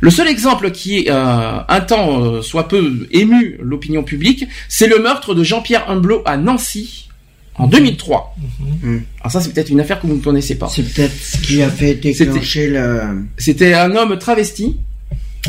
Le 0.00 0.10
seul 0.10 0.26
exemple 0.26 0.70
qui, 0.72 1.06
euh, 1.08 1.58
un 1.68 1.80
temps, 1.80 2.24
euh, 2.24 2.42
soit 2.42 2.66
peu 2.66 3.06
ému 3.12 3.58
l'opinion 3.62 4.02
publique, 4.02 4.46
c'est 4.68 4.88
le 4.88 4.98
meurtre 4.98 5.34
de 5.34 5.44
Jean-Pierre 5.44 5.88
Humblot 5.88 6.22
à 6.24 6.36
Nancy 6.36 7.08
en 7.54 7.66
2003. 7.68 8.34
Mhm. 8.82 9.02
Alors 9.20 9.30
ça, 9.32 9.40
c'est 9.40 9.52
peut-être 9.52 9.68
une 9.70 9.80
affaire 9.80 10.00
que 10.00 10.06
vous 10.06 10.16
ne 10.16 10.22
connaissez 10.22 10.56
pas. 10.56 10.68
C'est 10.68 10.82
peut-être 10.82 11.12
ce 11.22 11.36
qui 11.38 11.62
a 11.62 11.68
fait 11.68 11.94
déclencher 11.94 12.68
le. 12.68 13.00
C'était 13.38 13.74
un 13.74 13.94
homme 13.94 14.18
travesti 14.18 14.76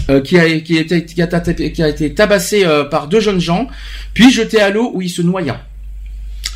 euh, 0.09 0.21
qui, 0.21 0.37
a, 0.37 0.59
qui, 0.59 0.85
qui, 0.85 1.21
a, 1.21 1.27
qui 1.27 1.83
a 1.83 1.87
été 1.87 2.13
tabassé 2.13 2.65
euh, 2.65 2.83
par 2.83 3.07
deux 3.07 3.19
jeunes 3.19 3.39
gens, 3.39 3.67
puis 4.13 4.31
jeté 4.31 4.59
à 4.59 4.69
l'eau 4.69 4.91
où 4.93 5.01
il 5.01 5.09
se 5.09 5.21
noya. 5.21 5.65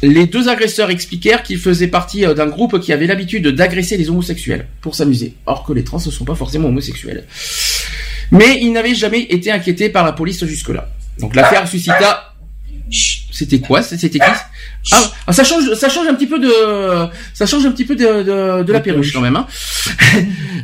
Les 0.02 0.26
deux 0.26 0.50
agresseurs 0.50 0.90
expliquèrent 0.90 1.44
qu'ils 1.44 1.58
faisaient 1.58 1.88
partie 1.88 2.26
euh, 2.26 2.34
d'un 2.34 2.48
groupe 2.48 2.80
qui 2.80 2.92
avait 2.92 3.08
l'habitude 3.08 3.48
d'agresser 3.48 3.98
les 3.98 4.10
homosexuels 4.10 4.68
pour 4.82 4.96
s'amuser, 4.96 5.36
or 5.46 5.64
que 5.64 5.74
les 5.74 5.84
trans 5.84 6.02
ne 6.06 6.12
sont 6.12 6.26
pas 6.26 6.36
forcément 6.36 6.68
homosexuels. 6.68 7.26
Mais 8.32 8.60
ils 8.62 8.72
n'avaient 8.72 8.96
jamais 8.96 9.22
été 9.22 9.52
inquiétés 9.52 9.90
par 9.90 10.04
la 10.06 10.12
police 10.12 10.44
jusque-là. 10.46 10.90
Donc 11.20 11.36
l'affaire 11.36 11.68
suscita. 11.68 12.34
C'était 13.38 13.60
quoi? 13.60 13.82
C'était 13.84 14.10
qui? 14.10 14.20
Ah, 14.22 15.04
ah, 15.28 15.34
ça 15.34 15.44
change, 15.44 15.74
ça 15.74 15.90
change 15.90 16.08
un 16.08 16.14
petit 16.14 16.26
peu 16.26 16.40
de, 16.40 16.50
ça 17.34 17.46
change 17.46 17.66
un 17.66 17.72
petit 17.72 17.84
peu 17.84 17.96
de, 17.98 18.24
de, 18.24 18.64
de 18.64 18.72
la 18.74 18.80
perruche 18.80 19.12
quand 19.12 19.20
même. 19.20 19.36
Hein. 19.36 19.46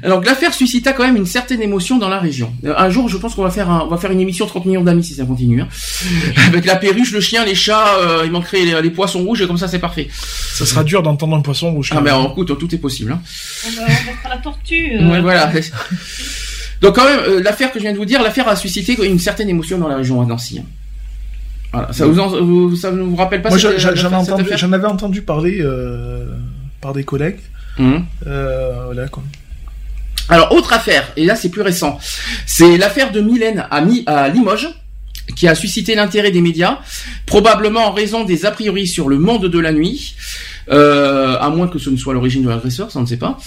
Donc 0.07 0.25
l'affaire 0.25 0.53
suscita 0.53 0.93
quand 0.93 1.03
même 1.03 1.17
une 1.17 1.25
certaine 1.25 1.61
émotion 1.61 1.97
dans 1.97 2.07
la 2.07 2.17
région. 2.19 2.53
Euh, 2.63 2.73
Un 2.77 2.89
jour, 2.89 3.09
je 3.09 3.17
pense 3.17 3.35
qu'on 3.35 3.43
va 3.43 3.51
faire, 3.51 3.69
un, 3.69 3.81
on 3.81 3.87
va 3.87 3.97
faire 3.97 4.11
une 4.11 4.21
émission 4.21 4.45
30 4.45 4.65
millions 4.67 4.83
d'amis 4.85 5.03
si 5.03 5.15
ça 5.15 5.25
continue. 5.25 5.61
Hein. 5.61 5.67
Avec 6.47 6.63
la 6.65 6.77
perruche, 6.77 7.11
le 7.11 7.19
chien, 7.19 7.43
les 7.43 7.55
chats, 7.55 7.97
euh, 7.97 8.21
il 8.23 8.31
manquerait 8.31 8.63
les, 8.63 8.81
les 8.81 8.89
poissons 8.89 9.19
rouges 9.23 9.41
et 9.41 9.47
comme 9.47 9.57
ça 9.57 9.67
c'est 9.67 9.79
parfait. 9.79 10.07
Ça 10.53 10.65
sera 10.65 10.85
dur 10.85 11.03
d'entendre 11.03 11.35
un 11.35 11.41
poisson 11.41 11.71
rouge. 11.73 11.91
Ah 11.93 11.99
ben 11.99 12.23
écoute, 12.31 12.57
tout 12.57 12.73
est 12.73 12.77
possible. 12.77 13.11
Hein. 13.11 13.21
On 13.67 13.69
va, 13.71 13.81
on 13.83 13.85
va 13.87 13.93
faire 14.21 14.29
la 14.29 14.37
tortue. 14.37 14.97
euh. 14.97 15.09
Ouais, 15.11 15.19
voilà. 15.19 15.51
Donc 16.81 16.95
quand 16.95 17.05
même, 17.05 17.19
euh, 17.27 17.41
l'affaire 17.43 17.71
que 17.71 17.79
je 17.79 17.83
viens 17.83 17.91
de 17.93 17.97
vous 17.97 18.05
dire, 18.05 18.21
l'affaire 18.23 18.47
a 18.47 18.55
suscité 18.55 18.97
une 19.05 19.19
certaine 19.19 19.49
émotion 19.49 19.77
dans 19.77 19.87
la 19.89 19.97
région 19.97 20.21
à 20.21 20.25
Nancy. 20.25 20.61
Voilà, 21.73 21.93
ça 21.93 22.05
vous, 22.05 22.19
en- 22.19 22.41
vous- 22.41 22.75
ça 22.75 22.91
ne 22.91 23.01
vous 23.01 23.15
rappelle 23.15 23.41
pas 23.41 23.49
Moi, 23.49 23.57
cette- 23.57 23.79
j'en- 23.79 24.71
avais 24.73 24.87
entendu 24.87 25.21
parler 25.21 25.59
euh, 25.61 26.25
par 26.81 26.93
des 26.93 27.03
collègues. 27.03 27.39
Mhm. 27.77 28.03
Euh, 28.27 28.83
voilà 28.85 29.07
quoi. 29.07 29.23
Alors, 30.29 30.51
autre 30.53 30.73
affaire, 30.73 31.11
et 31.17 31.25
là 31.25 31.35
c'est 31.35 31.49
plus 31.49 31.61
récent, 31.61 31.97
c'est 32.45 32.77
l'affaire 32.77 33.11
de 33.11 33.21
Mylène 33.21 33.65
à, 33.71 33.81
Mi- 33.81 34.03
à 34.05 34.27
Limoges, 34.29 34.69
qui 35.35 35.47
a 35.47 35.55
suscité 35.55 35.95
l'intérêt 35.95 36.31
des 36.31 36.41
médias, 36.41 36.79
probablement 37.25 37.85
en 37.87 37.91
raison 37.91 38.23
des 38.25 38.45
a 38.45 38.51
priori 38.51 38.87
sur 38.87 39.07
le 39.07 39.17
monde 39.17 39.45
de 39.47 39.59
la 39.59 39.71
nuit, 39.71 40.15
euh, 40.69 41.37
à 41.39 41.49
moins 41.49 41.67
que 41.67 41.79
ce 41.79 41.89
ne 41.89 41.95
soit 41.97 42.13
l'origine 42.13 42.43
de 42.43 42.49
l'agresseur, 42.49 42.91
ça 42.91 42.99
on 42.99 43.03
ne 43.03 43.07
sait 43.07 43.17
pas. 43.17 43.37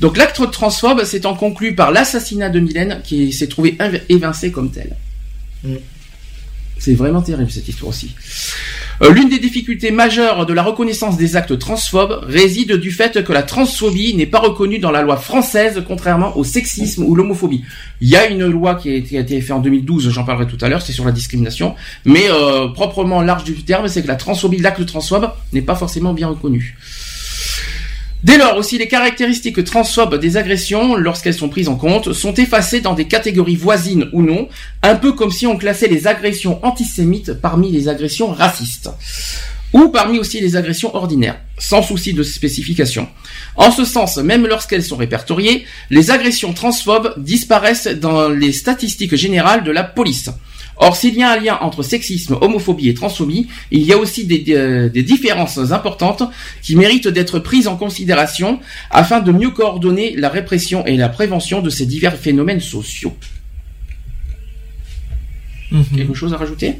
Donc 0.00 0.16
l'acte 0.16 0.40
transphobe 0.50 1.04
s'étant 1.04 1.34
conclu 1.34 1.74
par 1.74 1.92
l'assassinat 1.92 2.48
de 2.50 2.58
Mylène, 2.60 3.00
qui 3.04 3.32
s'est 3.32 3.48
trouvé 3.48 3.76
évincé 4.08 4.50
comme 4.52 4.70
tel. 4.70 4.96
C'est 6.78 6.94
vraiment 6.94 7.22
terrible 7.22 7.50
cette 7.50 7.68
histoire 7.68 7.90
aussi. 7.90 8.14
Euh, 9.02 9.12
L'une 9.12 9.28
des 9.28 9.38
difficultés 9.38 9.90
majeures 9.90 10.46
de 10.46 10.52
la 10.52 10.62
reconnaissance 10.62 11.16
des 11.16 11.36
actes 11.36 11.58
transphobes 11.58 12.20
réside 12.24 12.74
du 12.74 12.90
fait 12.90 13.22
que 13.22 13.32
la 13.32 13.42
transphobie 13.42 14.14
n'est 14.14 14.26
pas 14.26 14.40
reconnue 14.40 14.78
dans 14.78 14.90
la 14.90 15.02
loi 15.02 15.16
française, 15.16 15.82
contrairement 15.86 16.36
au 16.36 16.44
sexisme 16.44 17.04
ou 17.04 17.14
l'homophobie. 17.14 17.64
Il 18.00 18.08
y 18.08 18.16
a 18.16 18.26
une 18.28 18.46
loi 18.46 18.74
qui 18.74 18.90
a 18.90 18.94
été, 18.94 19.16
été 19.16 19.40
faite 19.40 19.52
en 19.52 19.60
2012, 19.60 20.10
j'en 20.10 20.24
parlerai 20.24 20.46
tout 20.46 20.62
à 20.64 20.68
l'heure, 20.68 20.82
c'est 20.82 20.92
sur 20.92 21.04
la 21.04 21.12
discrimination, 21.12 21.74
mais 22.04 22.24
euh, 22.28 22.68
proprement 22.68 23.22
large 23.22 23.44
du 23.44 23.54
terme, 23.62 23.88
c'est 23.88 24.02
que 24.02 24.08
la 24.08 24.16
transphobie, 24.16 24.58
l'acte 24.58 24.84
transphobe, 24.84 25.30
n'est 25.52 25.62
pas 25.62 25.76
forcément 25.76 26.12
bien 26.12 26.28
reconnu. 26.28 26.76
Dès 28.24 28.36
lors 28.36 28.56
aussi, 28.56 28.78
les 28.78 28.88
caractéristiques 28.88 29.62
transphobes 29.62 30.16
des 30.16 30.36
agressions, 30.36 30.96
lorsqu'elles 30.96 31.34
sont 31.34 31.48
prises 31.48 31.68
en 31.68 31.76
compte, 31.76 32.12
sont 32.12 32.34
effacées 32.34 32.80
dans 32.80 32.94
des 32.94 33.06
catégories 33.06 33.54
voisines 33.54 34.08
ou 34.12 34.22
non, 34.22 34.48
un 34.82 34.96
peu 34.96 35.12
comme 35.12 35.30
si 35.30 35.46
on 35.46 35.56
classait 35.56 35.86
les 35.86 36.08
agressions 36.08 36.64
antisémites 36.64 37.34
parmi 37.34 37.70
les 37.70 37.88
agressions 37.88 38.32
racistes, 38.32 38.90
ou 39.72 39.90
parmi 39.90 40.18
aussi 40.18 40.40
les 40.40 40.56
agressions 40.56 40.96
ordinaires, 40.96 41.38
sans 41.58 41.80
souci 41.80 42.12
de 42.12 42.24
spécification. 42.24 43.06
En 43.54 43.70
ce 43.70 43.84
sens, 43.84 44.16
même 44.16 44.48
lorsqu'elles 44.48 44.84
sont 44.84 44.96
répertoriées, 44.96 45.64
les 45.90 46.10
agressions 46.10 46.52
transphobes 46.52 47.14
disparaissent 47.18 47.86
dans 47.86 48.28
les 48.28 48.52
statistiques 48.52 49.14
générales 49.14 49.62
de 49.62 49.70
la 49.70 49.84
police. 49.84 50.30
Or, 50.78 50.96
s'il 50.96 51.14
y 51.14 51.22
a 51.22 51.32
un 51.32 51.36
lien 51.36 51.58
entre 51.60 51.82
sexisme, 51.82 52.38
homophobie 52.40 52.88
et 52.88 52.94
transphobie, 52.94 53.48
il 53.70 53.82
y 53.82 53.92
a 53.92 53.98
aussi 53.98 54.26
des, 54.26 54.44
euh, 54.50 54.88
des 54.88 55.02
différences 55.02 55.58
importantes 55.72 56.22
qui 56.62 56.76
méritent 56.76 57.08
d'être 57.08 57.38
prises 57.40 57.66
en 57.66 57.76
considération 57.76 58.60
afin 58.90 59.20
de 59.20 59.32
mieux 59.32 59.50
coordonner 59.50 60.14
la 60.16 60.28
répression 60.28 60.86
et 60.86 60.96
la 60.96 61.08
prévention 61.08 61.62
de 61.62 61.70
ces 61.70 61.86
divers 61.86 62.16
phénomènes 62.16 62.60
sociaux. 62.60 63.16
Quelque 65.94 66.14
chose 66.14 66.32
à 66.32 66.36
rajouter? 66.36 66.76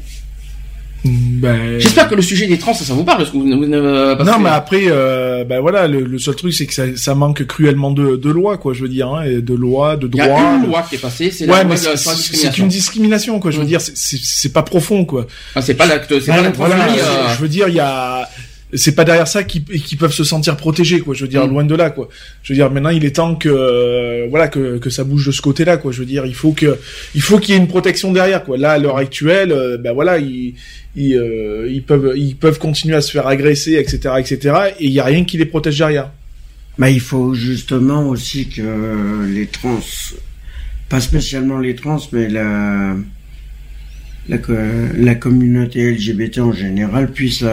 Ben, 1.05 1.79
J'espère 1.79 2.09
que 2.09 2.15
le 2.15 2.21
sujet 2.21 2.45
des 2.47 2.57
trans, 2.57 2.73
ça 2.73 2.93
vous 2.93 3.03
parle. 3.05 3.19
Parce 3.19 3.29
que 3.29 3.37
vous, 3.37 3.43
vous 3.43 3.65
ne- 3.65 4.13
parce 4.15 4.29
non, 4.29 4.35
que- 4.37 4.43
mais 4.43 4.49
après, 4.49 4.83
euh, 4.87 5.45
ben 5.45 5.61
voilà, 5.61 5.87
le, 5.87 6.01
le 6.01 6.19
seul 6.19 6.35
truc 6.35 6.53
c'est 6.53 6.65
que 6.65 6.73
ça, 6.73 6.83
ça 6.97 7.15
manque 7.15 7.45
cruellement 7.45 7.91
de, 7.91 8.17
de 8.17 8.29
loi, 8.29 8.57
quoi. 8.57 8.73
Je 8.73 8.81
veux 8.81 8.89
dire, 8.89 9.07
hein, 9.07 9.23
de 9.25 9.53
loi, 9.53 9.95
de 9.95 10.09
Il 10.11 10.17
y 10.17 10.21
a 10.21 10.55
une 10.57 10.65
loi 10.67 10.85
qui 10.89 10.95
est 10.95 10.99
passée, 10.99 11.31
c'est 11.31 11.45
ouais, 11.45 11.51
la 11.51 11.63
loi 11.63 11.73
mais 11.73 11.75
de- 11.75 11.79
c'est 11.79 11.97
sur 11.97 12.11
la 12.11 12.17
c'est 12.17 12.21
discrimination. 12.23 12.63
une 12.65 12.69
discrimination, 12.69 13.39
quoi. 13.39 13.51
Je 13.51 13.59
veux 13.59 13.65
dire, 13.65 13.79
c'est- 13.81 14.51
pas 14.53 14.63
profond, 14.63 15.05
quoi. 15.05 15.25
Ah, 15.55 15.61
c'est 15.61 15.75
pas 15.75 15.85
l'acte, 15.85 16.11
Voilà, 16.57 16.75
euh, 16.75 17.33
Je 17.35 17.41
veux 17.41 17.47
dire, 17.49 17.69
il 17.69 17.75
y 17.75 17.79
a, 17.79 18.27
c'est 18.73 18.93
pas 18.93 19.03
derrière 19.03 19.27
ça 19.27 19.43
qu'ils 19.43 19.63
peuvent 19.97 20.13
se 20.13 20.23
sentir 20.23 20.55
protégés, 20.55 20.99
quoi. 20.99 21.15
Je 21.15 21.21
veux 21.23 21.27
dire, 21.27 21.45
Mm. 21.45 21.49
loin 21.49 21.63
de 21.63 21.75
là, 21.75 21.89
quoi. 21.89 22.07
Je 22.43 22.53
veux 22.53 22.57
dire, 22.57 22.69
maintenant, 22.69 22.89
il 22.91 23.03
est 23.03 23.15
temps 23.15 23.35
que, 23.35 23.49
euh, 23.49 24.27
voilà, 24.29 24.47
que, 24.47 24.77
que 24.77 24.89
ça 24.91 25.03
bouge 25.03 25.25
de 25.25 25.31
ce 25.31 25.41
côté-là, 25.41 25.77
quoi. 25.77 25.91
Je 25.91 25.99
veux 25.99 26.05
dire, 26.05 26.25
il 26.25 26.35
faut 26.35 26.51
que, 26.51 26.77
il 27.15 27.21
faut 27.21 27.39
qu'il 27.39 27.55
y 27.55 27.57
ait 27.57 27.61
une 27.61 27.67
protection 27.67 28.13
derrière, 28.13 28.43
quoi. 28.43 28.57
Là, 28.57 28.71
à 28.73 28.77
l'heure 28.77 28.97
actuelle, 28.97 29.51
euh, 29.51 29.77
ben 29.77 29.91
voilà, 29.93 30.19
ils, 30.19 30.53
ils, 30.95 31.15
euh, 31.15 31.67
ils 31.69 31.81
peuvent, 31.81 32.13
ils 32.15 32.35
peuvent 32.35 32.59
continuer 32.59 32.95
à 32.95 33.01
se 33.01 33.11
faire 33.11 33.25
agresser, 33.27 33.73
etc., 33.73 34.15
etc. 34.19 34.55
Et 34.79 34.85
il 34.85 34.91
y 34.91 34.99
a 34.99 35.05
rien 35.05 35.23
qui 35.25 35.37
les 35.37 35.45
protège 35.45 35.77
derrière. 35.79 36.11
Bah, 36.77 36.89
il 36.91 37.01
faut 37.01 37.33
justement 37.33 38.07
aussi 38.07 38.49
que 38.49 39.25
les 39.27 39.47
trans, 39.47 39.79
pas 40.89 40.99
spécialement 41.01 41.57
les 41.59 41.75
trans, 41.75 41.99
mais 42.13 42.29
la, 42.29 42.95
la, 44.29 44.37
la 44.95 45.15
communauté 45.15 45.91
LGBT 45.91 46.39
en 46.39 46.53
général 46.53 47.11
puisse 47.11 47.43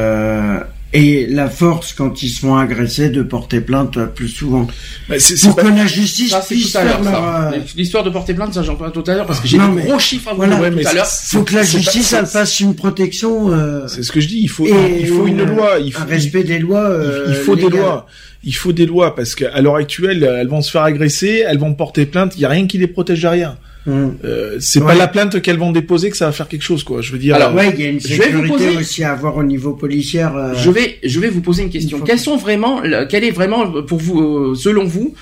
et 0.92 1.26
la 1.26 1.48
force 1.50 1.92
quand 1.92 2.22
ils 2.22 2.28
se 2.28 2.40
font 2.40 2.56
agresser 2.56 3.10
de 3.10 3.22
porter 3.22 3.60
plainte 3.60 3.98
plus 4.14 4.28
souvent. 4.28 4.66
Mais 5.08 5.18
c'est- 5.18 5.40
Pour 5.46 5.56
que 5.56 5.62
pas- 5.62 5.70
la 5.70 5.86
justice 5.86 6.30
Ça, 6.30 6.40
puisse 6.40 6.72
tout 6.72 6.78
à 6.78 6.84
l'heure, 6.84 7.02
faire 7.02 7.04
ça. 7.04 7.10
leur, 7.50 7.52
euh, 7.54 7.58
L'histoire 7.76 8.04
de 8.04 8.10
porter 8.10 8.34
plainte, 8.34 8.54
ça, 8.54 8.62
j'en 8.62 8.76
parle 8.76 8.92
tout 8.92 9.04
à 9.06 9.14
l'heure 9.14 9.26
parce 9.26 9.40
que 9.40 9.48
j'ai 9.48 9.58
des 9.58 9.64
mais 9.66 9.82
gros 9.84 9.98
chiffres 9.98 10.28
à 10.28 10.30
vous 10.32 10.36
voilà, 10.38 10.56
tout 10.56 10.86
à 10.88 10.92
l'heure. 10.94 11.06
faut 11.06 11.42
que 11.42 11.54
la 11.54 11.60
pas- 11.60 11.66
justice 11.66 12.06
c'est- 12.06 12.16
elle 12.16 12.26
fasse 12.26 12.60
une 12.60 12.74
protection. 12.74 13.52
euh, 13.52 13.86
C'est 13.88 14.02
ce 14.02 14.12
que 14.12 14.20
je 14.20 14.28
dis. 14.28 14.38
Il 14.40 14.48
faut, 14.48 14.66
et 14.66 15.00
il 15.00 15.08
faut 15.08 15.26
une 15.26 15.40
euh, 15.40 15.44
loi. 15.44 15.78
Il 15.84 15.92
faut, 15.92 16.02
un 16.02 16.06
respect 16.06 16.44
des 16.44 16.58
lois. 16.58 16.80
euh, 16.80 17.26
il 17.28 17.34
faut 17.34 17.56
des 17.56 17.62
légales. 17.62 17.80
lois. 17.80 18.06
Il 18.44 18.54
faut 18.54 18.72
des 18.72 18.86
lois 18.86 19.14
parce 19.16 19.34
qu'à 19.34 19.60
l'heure 19.60 19.74
actuelle, 19.76 20.22
elles 20.22 20.46
vont 20.48 20.62
se 20.62 20.70
faire 20.70 20.82
agresser, 20.82 21.42
elles 21.46 21.58
vont 21.58 21.74
porter 21.74 22.06
plainte. 22.06 22.34
Il 22.36 22.42
y 22.42 22.44
a 22.44 22.48
rien 22.48 22.66
qui 22.68 22.78
les 22.78 22.86
protège 22.86 23.20
derrière. 23.22 23.56
Euh, 23.88 24.56
c'est 24.58 24.80
Ouais. 24.80 24.86
pas 24.86 24.94
la 24.94 25.06
plainte 25.08 25.40
qu'elles 25.42 25.58
vont 25.58 25.70
déposer 25.72 26.10
que 26.10 26.16
ça 26.16 26.26
va 26.26 26.32
faire 26.32 26.48
quelque 26.48 26.62
chose, 26.62 26.82
quoi. 26.82 27.02
Je 27.02 27.12
veux 27.12 27.18
dire. 27.18 27.34
Alors, 27.36 27.50
euh, 27.50 27.54
Ouais, 27.56 27.72
il 27.76 27.80
y 27.84 27.86
a 27.86 27.90
une 27.90 28.00
Je 28.00 28.08
vais 28.08 28.16
vous 28.16 28.22
sécurité 28.42 28.48
poser- 28.66 28.76
aussi 28.78 29.04
à 29.04 29.12
avoir 29.12 29.36
au 29.36 29.44
niveau 29.44 29.72
policière. 29.74 30.36
euh, 30.36 30.54
Je 30.56 30.70
vais, 30.70 30.98
je 31.04 31.20
vais 31.20 31.28
vous 31.28 31.40
poser 31.40 31.62
une 31.62 31.70
question. 31.70 32.00
Quels 32.00 32.16
que- 32.16 32.22
sont 32.22 32.36
vraiment, 32.36 32.82
quel 33.08 33.22
est 33.24 33.30
vraiment 33.30 33.82
pour 33.82 33.98
vous, 33.98 34.20
euh, 34.20 34.54
selon 34.56 34.84
vous, 34.84 35.14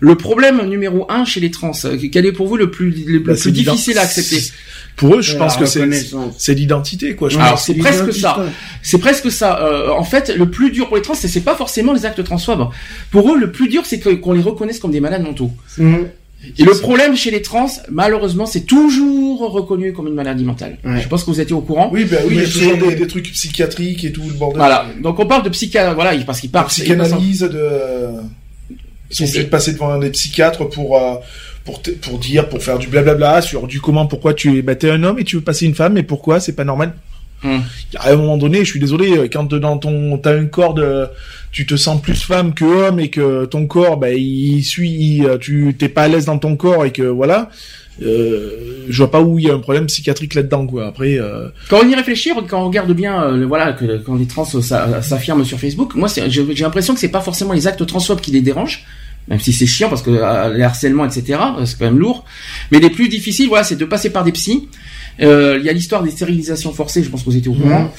le 0.00 0.14
problème 0.16 0.62
numéro 0.68 1.06
un 1.10 1.24
chez 1.24 1.40
les 1.40 1.50
trans? 1.50 1.72
Quel 2.12 2.26
est 2.26 2.32
pour 2.32 2.46
vous 2.46 2.56
le 2.56 2.70
plus, 2.70 2.90
le 3.06 3.18
bah, 3.20 3.34
plus 3.34 3.50
l'ident- 3.50 3.72
difficile 3.72 3.98
à 3.98 4.02
accepter? 4.02 4.38
Pour 4.94 5.14
eux, 5.16 5.22
je 5.22 5.36
pense 5.36 5.56
que 5.56 5.64
c'est 5.64 5.88
c'est 6.38 6.54
l'identité, 6.54 7.16
quoi. 7.16 7.28
Je 7.30 7.38
c'est 7.56 7.74
presque 7.74 8.12
ça. 8.12 8.46
C'est 8.82 8.98
presque 8.98 9.30
ça. 9.32 9.58
Euh, 9.62 9.88
en 9.88 10.04
fait, 10.04 10.32
le 10.36 10.50
plus 10.50 10.70
dur 10.70 10.86
pour 10.88 10.96
les 10.96 11.02
trans, 11.02 11.14
c'est 11.14 11.40
pas 11.40 11.56
forcément 11.56 11.92
les 11.92 12.04
actes 12.06 12.22
transphobes. 12.22 12.68
Pour 13.10 13.32
eux, 13.32 13.38
le 13.38 13.50
plus 13.50 13.68
dur, 13.68 13.82
c'est 13.86 13.98
qu'on 14.20 14.32
les 14.32 14.42
reconnaisse 14.42 14.78
comme 14.78 14.90
des 14.92 15.00
malades 15.00 15.22
mentaux. 15.22 15.50
Hum. 15.80 16.06
Et 16.58 16.64
le 16.64 16.72
problème 16.72 17.16
chez 17.16 17.30
les 17.30 17.42
trans, 17.42 17.70
malheureusement, 17.90 18.46
c'est 18.46 18.62
toujours 18.62 19.40
reconnu 19.52 19.92
comme 19.92 20.08
une 20.08 20.14
maladie 20.14 20.44
mentale. 20.44 20.78
Ouais. 20.84 21.00
Je 21.00 21.08
pense 21.08 21.22
que 21.24 21.30
vous 21.30 21.40
étiez 21.40 21.54
au 21.54 21.60
courant. 21.60 21.90
Oui, 21.92 22.04
ben 22.04 22.18
oui, 22.26 22.34
il 22.36 22.40
y 22.40 22.44
a 22.44 22.48
toujours 22.48 22.76
des, 22.76 22.94
des 22.96 23.06
trucs 23.06 23.30
psychiatriques 23.32 24.04
et 24.04 24.12
tout 24.12 24.22
le 24.22 24.34
bordel. 24.34 24.58
Voilà. 24.58 24.86
Donc 25.00 25.18
on 25.18 25.26
parle 25.26 25.44
de 25.44 25.94
voilà, 25.94 26.12
parce 26.24 26.40
qu'il 26.40 26.50
de 26.50 26.52
parle. 26.52 26.66
psychanalyse, 26.66 27.40
de. 27.40 27.68
Ils 29.10 29.16
sont 29.16 29.24
obligés 29.24 29.44
de 29.44 29.48
passer 29.50 29.72
devant 29.72 29.98
des 29.98 30.10
psychiatres 30.10 30.68
pour. 30.68 30.98
euh, 30.98 31.14
pour, 31.64 31.80
pour 31.80 32.18
dire, 32.18 32.48
pour 32.48 32.60
faire 32.62 32.78
du 32.78 32.88
blablabla 32.88 33.40
sur 33.40 33.68
Du 33.68 33.80
comment, 33.80 34.06
pourquoi 34.06 34.34
tu 34.34 34.58
es, 34.58 34.62
bah, 34.62 34.74
t'es 34.74 34.90
un 34.90 35.02
homme 35.04 35.18
et 35.20 35.24
tu 35.24 35.36
veux 35.36 35.42
passer 35.42 35.66
une 35.66 35.74
femme, 35.76 35.96
et 35.96 36.02
pourquoi 36.02 36.40
c'est 36.40 36.54
pas 36.56 36.64
normal. 36.64 36.94
Hmm. 37.42 37.58
À 37.98 38.10
un 38.12 38.16
moment 38.16 38.36
donné, 38.36 38.58
je 38.64 38.70
suis 38.70 38.78
désolé, 38.80 39.16
euh, 39.18 39.28
quand 39.32 39.52
dans 39.52 39.76
ton, 39.78 40.16
t'as 40.18 40.34
un 40.38 40.46
corps 40.46 40.74
de, 40.74 41.06
tu 41.50 41.66
te 41.66 41.74
sens 41.76 42.00
plus 42.00 42.22
femme 42.22 42.54
que 42.54 42.64
homme 42.64 43.00
et 43.00 43.08
que 43.10 43.46
ton 43.46 43.66
corps, 43.66 43.96
bah, 43.96 44.12
il 44.12 44.62
suit, 44.62 45.24
euh, 45.26 45.38
tu 45.38 45.74
t'es 45.78 45.88
pas 45.88 46.02
à 46.04 46.08
l'aise 46.08 46.26
dans 46.26 46.38
ton 46.38 46.54
corps 46.56 46.84
et 46.84 46.92
que 46.92 47.02
voilà, 47.02 47.50
euh, 48.00 48.84
je 48.88 48.96
vois 48.98 49.10
pas 49.10 49.20
où 49.20 49.38
il 49.38 49.46
y 49.46 49.50
a 49.50 49.54
un 49.54 49.58
problème 49.58 49.86
psychiatrique 49.86 50.34
là-dedans, 50.34 50.66
quoi. 50.66 50.86
Après, 50.86 51.18
euh, 51.18 51.48
Quand 51.68 51.80
on 51.84 51.88
y 51.88 51.94
réfléchit, 51.94 52.30
quand 52.48 52.62
on 52.62 52.66
regarde 52.68 52.92
bien, 52.92 53.22
euh, 53.22 53.36
le- 53.36 53.46
voilà, 53.46 53.72
que 53.72 53.98
quand 53.98 54.14
les 54.16 54.26
trans 54.26 54.44
s'affirment 54.44 55.44
sur 55.44 55.58
Facebook, 55.58 55.94
moi, 55.94 56.08
j'ai 56.28 56.44
l'impression 56.62 56.94
que 56.94 57.00
c'est 57.00 57.08
pas 57.08 57.20
forcément 57.20 57.52
les 57.52 57.66
actes 57.66 57.84
transphobes 57.86 58.20
qui 58.20 58.30
les 58.30 58.40
dérangent, 58.40 58.84
même 59.28 59.40
si 59.40 59.52
c'est 59.52 59.66
chiant 59.66 59.88
parce 59.88 60.02
que 60.02 60.10
les 60.10 60.62
harcèlements, 60.62 61.04
etc., 61.04 61.38
c'est 61.64 61.78
quand 61.78 61.84
même 61.86 61.98
lourd. 61.98 62.24
Mais 62.70 62.78
les 62.80 62.90
plus 62.90 63.08
difficiles, 63.08 63.48
voilà, 63.48 63.64
c'est 63.64 63.76
de 63.76 63.84
passer 63.84 64.10
par 64.10 64.24
des 64.24 64.32
psys. 64.32 64.68
Euh, 65.20 65.56
Il 65.60 65.64
y 65.64 65.68
a 65.68 65.72
l'histoire 65.72 66.02
des 66.02 66.10
stérilisations 66.10 66.72
forcées, 66.72 67.02
je 67.02 67.10
pense 67.10 67.20
que 67.20 67.26
vous 67.30 67.36
étiez 67.36 67.50
au 67.50 67.54
courant. 67.54 67.92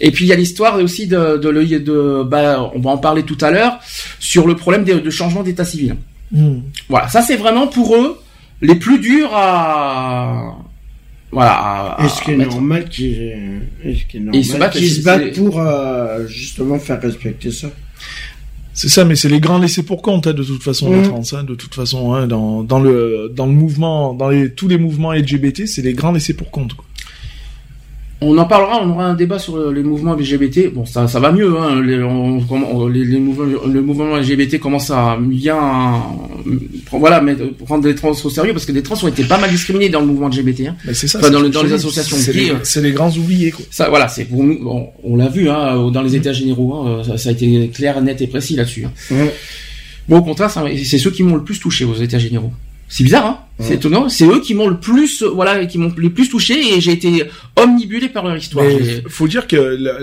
Et 0.00 0.10
puis 0.12 0.24
il 0.24 0.28
y 0.28 0.32
a 0.32 0.36
l'histoire 0.36 0.76
aussi 0.76 1.06
de, 1.06 1.36
de, 1.36 1.48
l'œil- 1.48 1.80
de, 1.82 2.22
bah, 2.22 2.70
on 2.74 2.80
va 2.80 2.90
en 2.90 2.98
parler 2.98 3.22
tout 3.24 3.38
à 3.40 3.50
l'heure, 3.50 3.78
sur 4.18 4.46
le 4.46 4.54
problème 4.56 4.84
de, 4.84 4.94
de 5.00 5.10
changement 5.10 5.42
d'état 5.42 5.64
civil. 5.64 5.96
hmm. 6.32 6.58
Voilà, 6.88 7.08
ça 7.08 7.22
c'est 7.22 7.36
vraiment 7.36 7.66
pour 7.66 7.96
eux 7.96 8.18
les 8.62 8.76
plus 8.76 8.98
durs 9.00 9.30
à 9.34 10.56
voilà. 11.32 11.52
à- 11.52 12.04
Et 12.04 12.08
ce 12.08 12.22
qui 12.22 12.30
est 12.32 12.36
normal 12.36 12.88
qu'ils 12.88 13.12
et 13.84 13.94
ce 13.94 14.04
qui 14.06 14.16
est 14.16 14.20
Et 14.20 14.36
ils 14.38 14.44
se 14.44 14.50
normal 14.52 14.68
battent, 14.68 14.72
qu'ils 14.78 14.88
c'est- 14.90 15.00
se 15.00 15.04
battent 15.04 15.22
c'est- 15.34 15.40
pour 15.40 15.60
euh, 15.60 16.26
justement 16.26 16.78
faire 16.78 17.00
respecter 17.00 17.50
ça? 17.50 17.68
C'est 18.80 18.88
ça, 18.88 19.04
mais 19.04 19.14
c'est 19.14 19.28
les 19.28 19.40
grands 19.40 19.58
laissés 19.58 19.82
pour 19.82 20.00
compte 20.00 20.26
hein, 20.26 20.32
de 20.32 20.42
toute 20.42 20.62
façon, 20.62 20.88
Mhm. 20.88 21.02
les 21.02 21.08
trans. 21.08 21.22
hein, 21.34 21.44
de 21.44 21.54
toute 21.54 21.74
façon, 21.74 22.14
hein, 22.14 22.26
dans, 22.26 22.62
dans 22.62 22.80
le 22.80 23.30
dans 23.34 23.44
le 23.44 23.52
mouvement, 23.52 24.14
dans 24.14 24.30
les 24.30 24.54
tous 24.54 24.68
les 24.68 24.78
mouvements 24.78 25.12
LGBT, 25.12 25.66
c'est 25.66 25.82
les 25.82 25.92
grands 25.92 26.12
laissés 26.12 26.32
pour 26.32 26.50
compte. 26.50 26.72
Quoi. 26.72 26.86
On 28.22 28.36
en 28.36 28.44
parlera, 28.44 28.80
on 28.82 28.90
aura 28.90 29.06
un 29.06 29.14
débat 29.14 29.38
sur 29.38 29.56
le- 29.56 29.72
les 29.72 29.82
mouvements 29.82 30.14
LGBT. 30.14 30.68
Bon, 30.74 30.84
ça, 30.84 31.08
ça 31.08 31.20
va 31.20 31.32
mieux. 31.32 31.56
Hein. 31.58 31.80
Les, 31.80 32.02
on- 32.02 32.44
on- 32.50 32.86
les, 32.86 33.02
les 33.04 33.18
mouvements, 33.18 33.64
le 33.66 33.80
mouvement 33.80 34.16
LGBT 34.18 34.58
commence 34.58 34.90
à 34.90 35.16
bien, 35.18 35.56
euh, 36.46 36.50
voilà, 36.92 37.22
prendre 37.64 37.86
les 37.88 37.94
trans 37.94 38.10
au 38.10 38.28
sérieux 38.30 38.52
parce 38.52 38.66
que 38.66 38.72
les 38.72 38.82
trans 38.82 38.96
ont 39.02 39.08
été 39.08 39.24
pas 39.24 39.38
mal 39.38 39.48
discriminés 39.48 39.88
dans 39.88 40.00
le 40.00 40.06
mouvement 40.06 40.28
LGBT. 40.28 40.66
Hein. 40.68 40.76
C'est 40.92 41.08
ça. 41.08 41.18
Enfin, 41.18 41.30
dans, 41.30 41.40
le- 41.40 41.48
les 41.48 41.72
associations 41.72 42.16
C'est 42.18 42.32
les, 42.34 42.50
euh, 42.50 42.82
les 42.82 42.92
grands 42.92 43.10
oubliés, 43.16 43.52
quoi. 43.52 43.64
Ça, 43.70 43.88
voilà, 43.88 44.06
c'est 44.08 44.24
pour 44.26 44.42
nous. 44.44 44.58
On, 44.66 44.88
on 45.02 45.16
l'a 45.16 45.28
vu, 45.28 45.48
hein, 45.48 45.90
dans 45.90 46.02
les 46.02 46.14
états 46.14 46.34
généraux. 46.34 46.74
Hein, 46.74 47.02
ça, 47.06 47.16
ça 47.16 47.30
a 47.30 47.32
été 47.32 47.68
clair, 47.72 48.02
net 48.02 48.20
et 48.20 48.26
précis 48.26 48.54
là-dessus. 48.54 48.84
Hein. 48.84 49.14
Bon, 50.08 50.18
au 50.18 50.22
contraire, 50.22 50.50
c'est 50.50 50.98
ceux 50.98 51.10
qui 51.10 51.22
m'ont 51.22 51.36
le 51.36 51.44
plus 51.44 51.58
touché 51.58 51.84
aux 51.86 51.94
états 51.94 52.18
généraux. 52.18 52.52
C'est 52.92 53.04
bizarre, 53.04 53.24
hein 53.26 53.38
C'est 53.60 53.74
étonnant. 53.74 54.08
C'est 54.08 54.26
eux 54.26 54.40
qui 54.40 54.52
m'ont 54.54 54.66
le 54.66 54.78
plus, 54.78 55.22
voilà, 55.22 55.64
qui 55.64 55.78
m'ont 55.78 55.92
le 55.96 56.10
plus 56.10 56.28
touché 56.28 56.74
et 56.74 56.80
j'ai 56.80 56.90
été 56.92 57.24
omnibulé 57.56 58.08
par 58.08 58.24
leur 58.26 58.36
histoire. 58.36 58.64
Mais 58.66 58.82
J'ai- 58.84 59.04
faut 59.08 59.28
dire 59.28 59.46
que 59.46 59.56
la- 59.56 59.96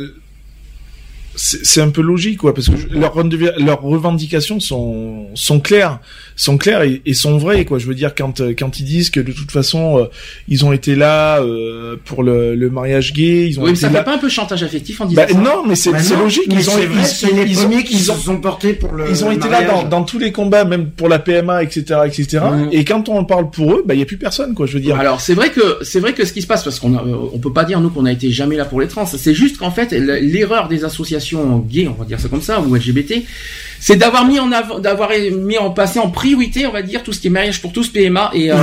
c'est 1.36 1.82
un 1.82 1.90
peu 1.92 2.02
logique, 2.02 2.40
quoi, 2.40 2.54
parce 2.54 2.68
que 2.70 2.94
leurs 2.94 3.14
revendica- 3.16 3.54
leurs 3.64 3.82
revendications 3.82 4.60
sont 4.60 5.28
sont 5.36 5.60
claires, 5.60 6.00
sont 6.40 6.58
claires 6.58 6.84
et, 6.84 7.02
et 7.06 7.14
sont 7.14 7.38
vraies, 7.38 7.66
quoi. 7.66 7.80
Je 7.80 7.88
veux 7.88 7.96
dire 7.96 8.14
quand 8.16 8.40
euh, 8.42 8.54
quand 8.58 8.80
ils 8.80 8.84
disent 8.86 9.10
que 9.10 9.20
de 9.20 9.32
toute 9.34 9.52
façon 9.52 9.98
euh, 9.98 10.06
ils 10.48 10.64
ont 10.64 10.72
été 10.72 10.96
là 10.96 11.42
euh, 11.42 11.96
pour 12.06 12.24
le, 12.24 12.56
le 12.56 12.70
mariage 12.70 13.12
gay, 13.12 13.48
ils 13.50 13.60
ont 13.60 13.64
Oui, 13.64 13.72
mais 13.72 13.76
ça 13.76 13.90
là. 13.90 14.00
fait 14.00 14.06
pas 14.06 14.14
un 14.16 14.18
peu 14.20 14.30
chantage 14.30 14.62
affectif 14.64 15.02
en 15.02 15.06
disant 15.06 15.22
Bah, 15.22 15.28
ça 15.28 15.38
non, 15.38 15.64
mais 15.68 15.76
c'est 15.76 15.92
Bah 15.92 15.98
logique. 16.20 16.44
mais 16.48 16.56
Ils 16.62 16.70
ont, 16.70 16.74
vrai, 16.74 16.84
ils- 16.86 17.36
les 17.36 17.52
ils 17.52 17.58
ont- 17.60 17.62
premiers 17.64 17.84
qui 17.84 17.96
ils 17.96 18.00
se 18.00 18.12
ont- 18.12 18.16
sont 18.16 18.38
portés 18.40 18.74
pour 18.74 18.94
le 18.94 19.10
ils 19.10 19.26
ont 19.26 19.32
été 19.32 19.50
là 19.50 19.64
dans, 19.64 19.84
dans 19.84 20.04
tous 20.04 20.20
les 20.20 20.32
combats, 20.32 20.64
même 20.64 20.92
pour 20.92 21.10
la 21.10 21.20
PMA, 21.20 21.64
etc., 21.64 22.02
etc. 22.06 22.40
Et 22.72 22.86
quand 22.86 23.10
on 23.10 23.26
parle 23.26 23.50
pour 23.50 23.74
eux, 23.74 23.84
bah 23.86 23.96
il 23.96 24.00
y 24.00 24.04
a 24.04 24.06
plus 24.06 24.18
personne, 24.18 24.54
quoi. 24.54 24.68
Je 24.68 24.74
veux 24.74 24.80
dire. 24.80 24.96
Alors 25.00 25.20
c'est 25.22 25.34
vrai 25.34 25.50
que 25.50 25.78
c'est 25.82 26.00
vrai 26.00 26.14
que 26.14 26.24
ce 26.24 26.34
qui 26.34 26.44
se 26.44 26.48
passe 26.48 26.64
parce 26.64 26.80
qu'on 26.80 26.96
on 27.34 27.40
peut 27.40 27.52
pas 27.54 27.64
dire 27.66 27.82
nous 27.82 27.90
qu'on 27.90 28.06
a 28.06 28.12
été 28.12 28.30
jamais 28.30 28.56
là 28.56 28.66
pour 28.66 28.80
les 28.80 28.88
trans. 28.88 29.06
C'est 29.08 29.34
juste 29.34 29.58
qu'en 29.58 29.72
fait 29.72 29.92
l'erreur 29.92 30.68
des 30.68 30.86
associations 30.86 31.58
gays, 31.68 31.88
on 31.88 31.94
va 32.00 32.06
dire 32.06 32.20
ça 32.20 32.30
comme 32.30 32.42
ça, 32.44 32.62
ou 32.62 32.76
LGBT, 32.76 33.24
c'est 33.80 33.96
d'avoir 33.96 34.26
mis 34.26 34.40
en 34.40 34.52
avant, 34.52 34.80
d'avoir 34.80 35.10
mis 35.40 35.58
en 35.58 35.70
passé 35.72 36.00
en 36.00 36.10
priorité, 36.28 36.66
on 36.68 36.72
va 36.72 36.82
dire 36.82 37.04
tout 37.04 37.14
ce 37.14 37.20
qui 37.22 37.28
est 37.28 37.30
mariage 37.30 37.62
pour 37.62 37.72
tous 37.72 37.88
PMA 37.90 38.32
et 38.34 38.52
euh, 38.52 38.56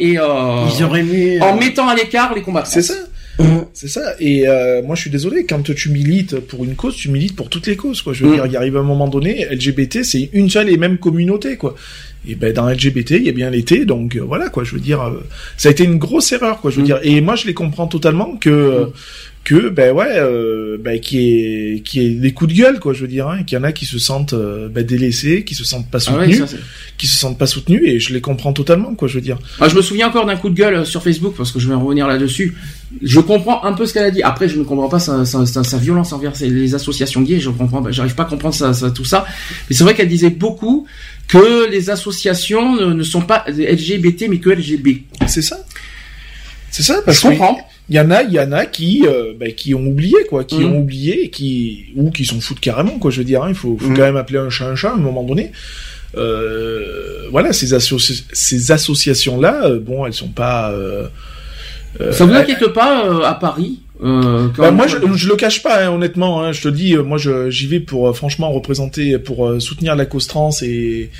et 0.00 0.18
euh, 0.18 0.66
Ils 0.76 0.84
auraient 0.84 1.02
mis. 1.02 1.40
en 1.40 1.56
mettant 1.56 1.88
à 1.88 1.94
l'écart 1.94 2.34
les 2.34 2.42
combats. 2.42 2.64
C'est 2.64 2.82
ça. 2.82 2.94
C'est 3.74 3.88
ça. 3.88 4.14
Et 4.18 4.48
euh, 4.48 4.82
moi, 4.82 4.94
je 4.96 5.02
suis 5.02 5.10
désolé. 5.10 5.44
Quand 5.44 5.62
tu 5.62 5.90
milites 5.90 6.36
pour 6.40 6.64
une 6.64 6.74
cause, 6.76 6.96
tu 6.96 7.10
milites 7.10 7.36
pour 7.36 7.50
toutes 7.50 7.66
les 7.66 7.76
causes, 7.76 8.00
quoi. 8.00 8.14
Je 8.14 8.24
veux 8.24 8.30
Mm. 8.30 8.34
dire, 8.34 8.46
il 8.46 8.56
arrive 8.56 8.76
un 8.78 8.82
moment 8.82 9.06
donné, 9.08 9.46
LGBT, 9.50 10.02
c'est 10.02 10.30
une 10.32 10.48
seule 10.48 10.70
et 10.70 10.78
même 10.78 10.96
communauté, 10.96 11.56
quoi. 11.58 11.74
Et 12.26 12.34
ben 12.34 12.52
dans 12.54 12.66
LGBT, 12.70 13.10
il 13.18 13.24
y 13.24 13.28
a 13.28 13.32
bien 13.32 13.50
l'été, 13.50 13.84
donc 13.84 14.16
euh, 14.16 14.20
voilà, 14.26 14.48
quoi. 14.48 14.64
Je 14.64 14.72
veux 14.72 14.80
dire, 14.80 15.02
euh, 15.02 15.22
ça 15.58 15.68
a 15.68 15.72
été 15.72 15.84
une 15.84 15.98
grosse 15.98 16.32
erreur, 16.32 16.60
quoi. 16.62 16.70
Je 16.70 16.76
veux 16.76 16.82
Mm. 16.82 16.86
dire. 16.86 17.00
Et 17.02 17.20
moi, 17.20 17.36
je 17.36 17.46
les 17.46 17.52
comprends 17.52 17.86
totalement 17.86 18.36
que 18.40 18.48
euh, 18.48 18.86
que 19.46 19.68
ben 19.68 19.94
ouais, 19.94 20.08
euh, 20.16 20.76
ben 20.76 20.98
qui 20.98 21.20
est 21.20 21.82
qui 21.84 22.00
est 22.04 22.10
des 22.10 22.32
coups 22.32 22.52
de 22.52 22.58
gueule, 22.58 22.80
quoi. 22.80 22.92
Je 22.92 23.02
veux 23.02 23.06
dire, 23.08 23.28
hein, 23.28 23.44
qu'il 23.44 23.56
y 23.56 23.60
en 23.60 23.62
a 23.62 23.70
qui 23.70 23.86
se 23.86 23.96
sentent 24.00 24.32
euh, 24.32 24.68
ben, 24.68 24.84
délaissés, 24.84 25.44
qui 25.44 25.54
se 25.54 25.62
sentent 25.62 25.88
pas 25.88 25.98
Ah 26.08 26.16
ouais, 26.18 26.32
soutenus, 26.32 26.50
ça, 26.50 26.56
qui 26.98 27.06
se 27.06 27.16
sentent 27.16 27.38
pas 27.38 27.46
soutenus, 27.46 27.80
et 27.84 28.00
je 28.00 28.12
les 28.12 28.20
comprends 28.20 28.52
totalement, 28.52 28.96
quoi. 28.96 29.06
Je 29.06 29.14
veux 29.14 29.20
dire. 29.20 29.38
Ah, 29.60 29.68
je 29.68 29.76
me 29.76 29.82
souviens 29.82 30.08
encore 30.08 30.26
d'un 30.26 30.34
coup 30.36 30.48
de 30.50 30.54
gueule 30.56 30.84
sur 30.84 31.00
Facebook 31.00 31.34
parce 31.36 31.52
que 31.52 31.60
je 31.60 31.68
vais 31.68 31.76
revenir 31.76 32.08
là-dessus. 32.08 32.56
Je 33.02 33.20
comprends 33.20 33.62
un 33.64 33.72
peu 33.72 33.86
ce 33.86 33.94
qu'elle 33.94 34.04
a 34.06 34.10
dit. 34.10 34.22
Après, 34.24 34.48
je 34.48 34.58
ne 34.58 34.64
comprends 34.64 34.88
pas 34.88 34.98
sa, 34.98 35.24
sa, 35.24 35.46
sa- 35.46 35.62
sa 35.62 35.76
violence 35.78 36.12
envers 36.12 36.32
les 36.40 36.74
associations 36.74 37.22
gays. 37.22 37.38
Je 37.38 37.50
comprends, 37.50 37.82
pas- 37.82 37.92
j'arrive 37.92 38.16
pas 38.16 38.24
à 38.24 38.26
comprendre 38.26 38.54
ça, 38.54 38.74
ça- 38.74 38.90
tout 38.90 39.04
ça. 39.04 39.26
Mais 39.70 39.76
c'est 39.76 39.84
vrai 39.84 39.94
qu'elle 39.94 40.08
disait 40.08 40.30
beaucoup 40.30 40.88
que 41.28 41.70
les 41.70 41.88
associations 41.90 42.74
ne, 42.74 42.92
ne 42.94 43.02
sont 43.04 43.22
pas 43.22 43.44
LGBT 43.46 44.26
mais 44.28 44.38
que 44.38 44.50
LGB. 44.50 45.04
C'est 45.28 45.42
ça. 45.42 45.58
C'est 46.72 46.82
ça, 46.82 47.00
parce 47.04 47.18
Je 47.18 47.28
comprends. 47.28 47.58
Il 47.88 47.94
y 47.96 48.00
en 48.00 48.10
a, 48.10 48.22
il 48.22 48.32
y 48.32 48.40
en 48.40 48.50
a 48.52 48.66
qui, 48.66 49.04
euh, 49.06 49.32
ben, 49.38 49.52
qui 49.54 49.74
ont 49.74 49.86
oublié, 49.86 50.16
quoi, 50.28 50.44
qui 50.44 50.58
Mhm. 50.60 50.72
ont 50.72 50.78
oublié, 50.80 51.24
et 51.24 51.30
qui 51.30 51.86
ou 51.96 52.10
qui 52.10 52.24
s'en 52.24 52.40
foutent 52.40 52.60
carrément, 52.60 52.98
quoi. 52.98 53.10
Je 53.10 53.18
veux 53.18 53.24
dire, 53.24 53.42
hein, 53.44 53.48
il 53.50 53.54
faut, 53.54 53.76
faut 53.78 53.88
Mhm. 53.90 53.96
quand 53.96 54.02
même 54.02 54.16
appeler 54.16 54.38
un 54.38 54.50
chat 54.50 54.66
un 54.68 54.74
chat 54.76 54.90
à 54.90 54.94
un 54.94 54.96
moment 54.98 55.22
donné. 55.22 55.52
Euh, 56.16 57.28
voilà, 57.30 57.52
ces, 57.52 57.74
associ- 57.74 58.24
ces 58.32 58.70
associations-là, 58.72 59.66
euh, 59.66 59.78
bon, 59.80 60.06
elles 60.06 60.12
sont 60.14 60.28
pas. 60.28 60.70
euh, 60.72 61.08
euh, 62.00 62.12
Ça 62.12 62.24
vous 62.24 62.32
elles- 62.32 62.38
inquiète 62.50 62.66
pas 62.72 63.06
euh, 63.06 63.22
à 63.22 63.34
Paris 63.34 63.80
euh, 64.02 64.48
quand 64.54 64.62
bah, 64.62 64.70
moi, 64.70 64.86
je, 64.86 64.96
je 65.14 65.28
le 65.28 65.36
cache 65.36 65.62
pas, 65.62 65.84
hein, 65.84 65.90
honnêtement. 65.90 66.42
Hein, 66.42 66.52
je 66.52 66.62
te 66.62 66.68
dis, 66.68 66.94
moi, 66.96 67.18
j'y 67.48 67.66
vais 67.66 67.80
pour 67.80 68.14
franchement 68.16 68.50
représenter, 68.52 69.18
pour 69.18 69.60
soutenir 69.60 69.94
la 69.96 70.06
cause 70.06 70.26
trans 70.26 70.50
et 70.62 71.10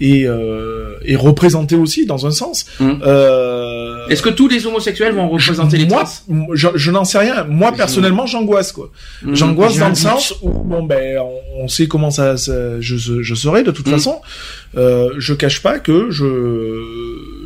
et, 0.00 0.26
euh, 0.26 0.94
et 1.04 1.16
représenter 1.16 1.76
aussi 1.76 2.06
dans 2.06 2.26
un 2.26 2.30
sens. 2.30 2.66
Mhm. 2.80 3.00
Euh, 3.06 4.06
Est-ce 4.08 4.22
que 4.22 4.30
tous 4.30 4.48
les 4.48 4.66
homosexuels 4.66 5.14
vont 5.14 5.28
représenter 5.28 5.76
les 5.76 5.86
moi, 5.86 6.04
trans 6.04 6.12
moi, 6.28 6.46
je, 6.54 6.68
je 6.74 6.90
n'en 6.90 7.04
sais 7.04 7.18
rien. 7.18 7.44
Moi, 7.44 7.72
personnellement, 7.72 8.26
j'angoisse, 8.26 8.72
quoi. 8.72 8.90
Mhm. 9.22 9.34
J'angoisse 9.36 9.78
dans 9.78 9.88
le 9.90 9.94
sens 9.94 10.34
où, 10.42 10.50
bon, 10.50 10.82
ben, 10.82 11.18
on, 11.18 11.64
on 11.64 11.68
sait 11.68 11.86
comment 11.86 12.10
ça, 12.10 12.36
ça- 12.36 12.80
je, 12.80 12.96
je 13.22 13.34
serai 13.34 13.62
de 13.62 13.70
toute 13.70 13.86
Mhm. 13.86 13.92
façon. 13.94 14.20
Euh, 14.76 15.10
je 15.18 15.34
cache 15.34 15.62
pas 15.62 15.78
que 15.78 16.10
je, 16.10 16.24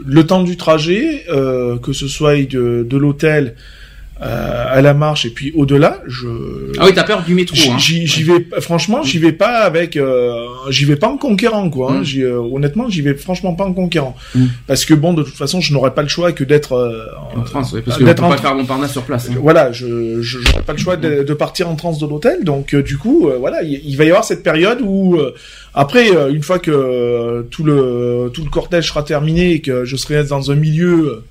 le 0.07 0.27
temps 0.27 0.43
du 0.43 0.57
trajet, 0.57 1.25
euh, 1.31 1.79
que 1.79 1.93
ce 1.93 2.09
soit 2.09 2.37
de, 2.47 2.87
de 2.89 2.97
l'hôtel 2.97 3.45
euh, 3.47 3.61
à 4.21 4.81
la 4.81 4.95
marche 4.95 5.27
et 5.27 5.31
puis 5.31 5.53
au-delà, 5.57 6.01
je. 6.07 6.29
Ah 6.79 6.85
oui, 6.87 6.93
t'as 6.95 7.03
peur 7.05 7.23
du 7.25 7.35
métro. 7.35 7.57
J'y 7.57 7.71
Hein. 7.71 7.77
j'y- 7.79 8.23
vais, 8.23 8.47
franchement, 8.61 9.03
j'y 9.03 9.19
vais 9.19 9.33
pas 9.33 9.59
avec, 9.65 9.97
euh, 9.97 10.35
j'y 10.71 10.85
vais 10.85 10.97
pas 10.97 11.09
en 11.09 11.17
conquérant, 11.19 11.69
quoi. 11.69 11.93
hein. 11.93 12.01
Mm. 12.01 12.05
J'y, 12.05 12.23
euh, 12.23 12.39
honnêtement, 12.39 12.89
j'y 12.89 13.03
vais 13.03 13.15
franchement 13.15 13.55
pas 13.55 13.65
en 13.65 13.73
conquérant, 13.73 14.17
Mm. 14.35 14.47
parce 14.67 14.85
que 14.85 14.95
bon, 14.95 15.15
de 15.15 15.23
toute 15.25 15.35
façon, 15.35 15.61
je 15.61 15.73
n'aurais 15.73 15.93
pas 15.95 16.03
le 16.03 16.09
choix 16.09 16.33
que 16.33 16.45
d'être 16.45 16.73
euh, 16.75 17.07
En 17.37 17.43
trans, 17.43 17.63
ouais, 17.73 17.83
parce 17.83 18.01
euh, 18.01 18.05
que 18.05 18.11
on 18.11 18.15
peut 18.15 18.23
en 18.23 18.29
pas 18.31 18.37
faire 18.39 18.55
Montparnasse 18.55 18.93
sur 18.93 19.03
place. 19.03 19.29
hein. 19.31 19.35
voilà, 19.41 19.73
je 19.73 20.23
je 20.23 20.39
j'aurais 20.41 20.63
pas 20.63 20.73
le 20.73 20.79
choix 20.79 20.97
de, 20.97 21.23
de 21.25 21.35
partir 21.35 21.69
en 21.69 21.75
transe 21.75 21.99
de 21.99 22.07
l'hôtel, 22.07 22.45
donc 22.45 22.73
euh, 22.75 22.83
du 22.83 22.97
coup, 22.97 23.29
euh, 23.29 23.37
voilà, 23.39 23.63
il, 23.63 23.81
il 23.85 23.97
va 23.97 24.05
y 24.05 24.09
avoir 24.09 24.25
cette 24.25 24.43
période 24.43 24.79
où 24.83 25.17
euh, 25.17 25.35
après, 25.75 26.15
euh, 26.17 26.31
une 26.33 26.43
fois 26.43 26.59
que 26.61 26.71
euh, 26.71 27.43
tout 27.51 27.65
le 27.65 28.31
tout 28.33 28.45
le 28.45 28.51
cortège 28.51 28.89
sera 28.89 29.03
terminé 29.03 29.53
et 29.55 29.61
que 29.61 29.85
je 29.85 29.97
serai 29.97 30.23
dans 30.25 30.51
un 30.51 30.55
milieu, 30.55 30.93
euh, 31.09 31.25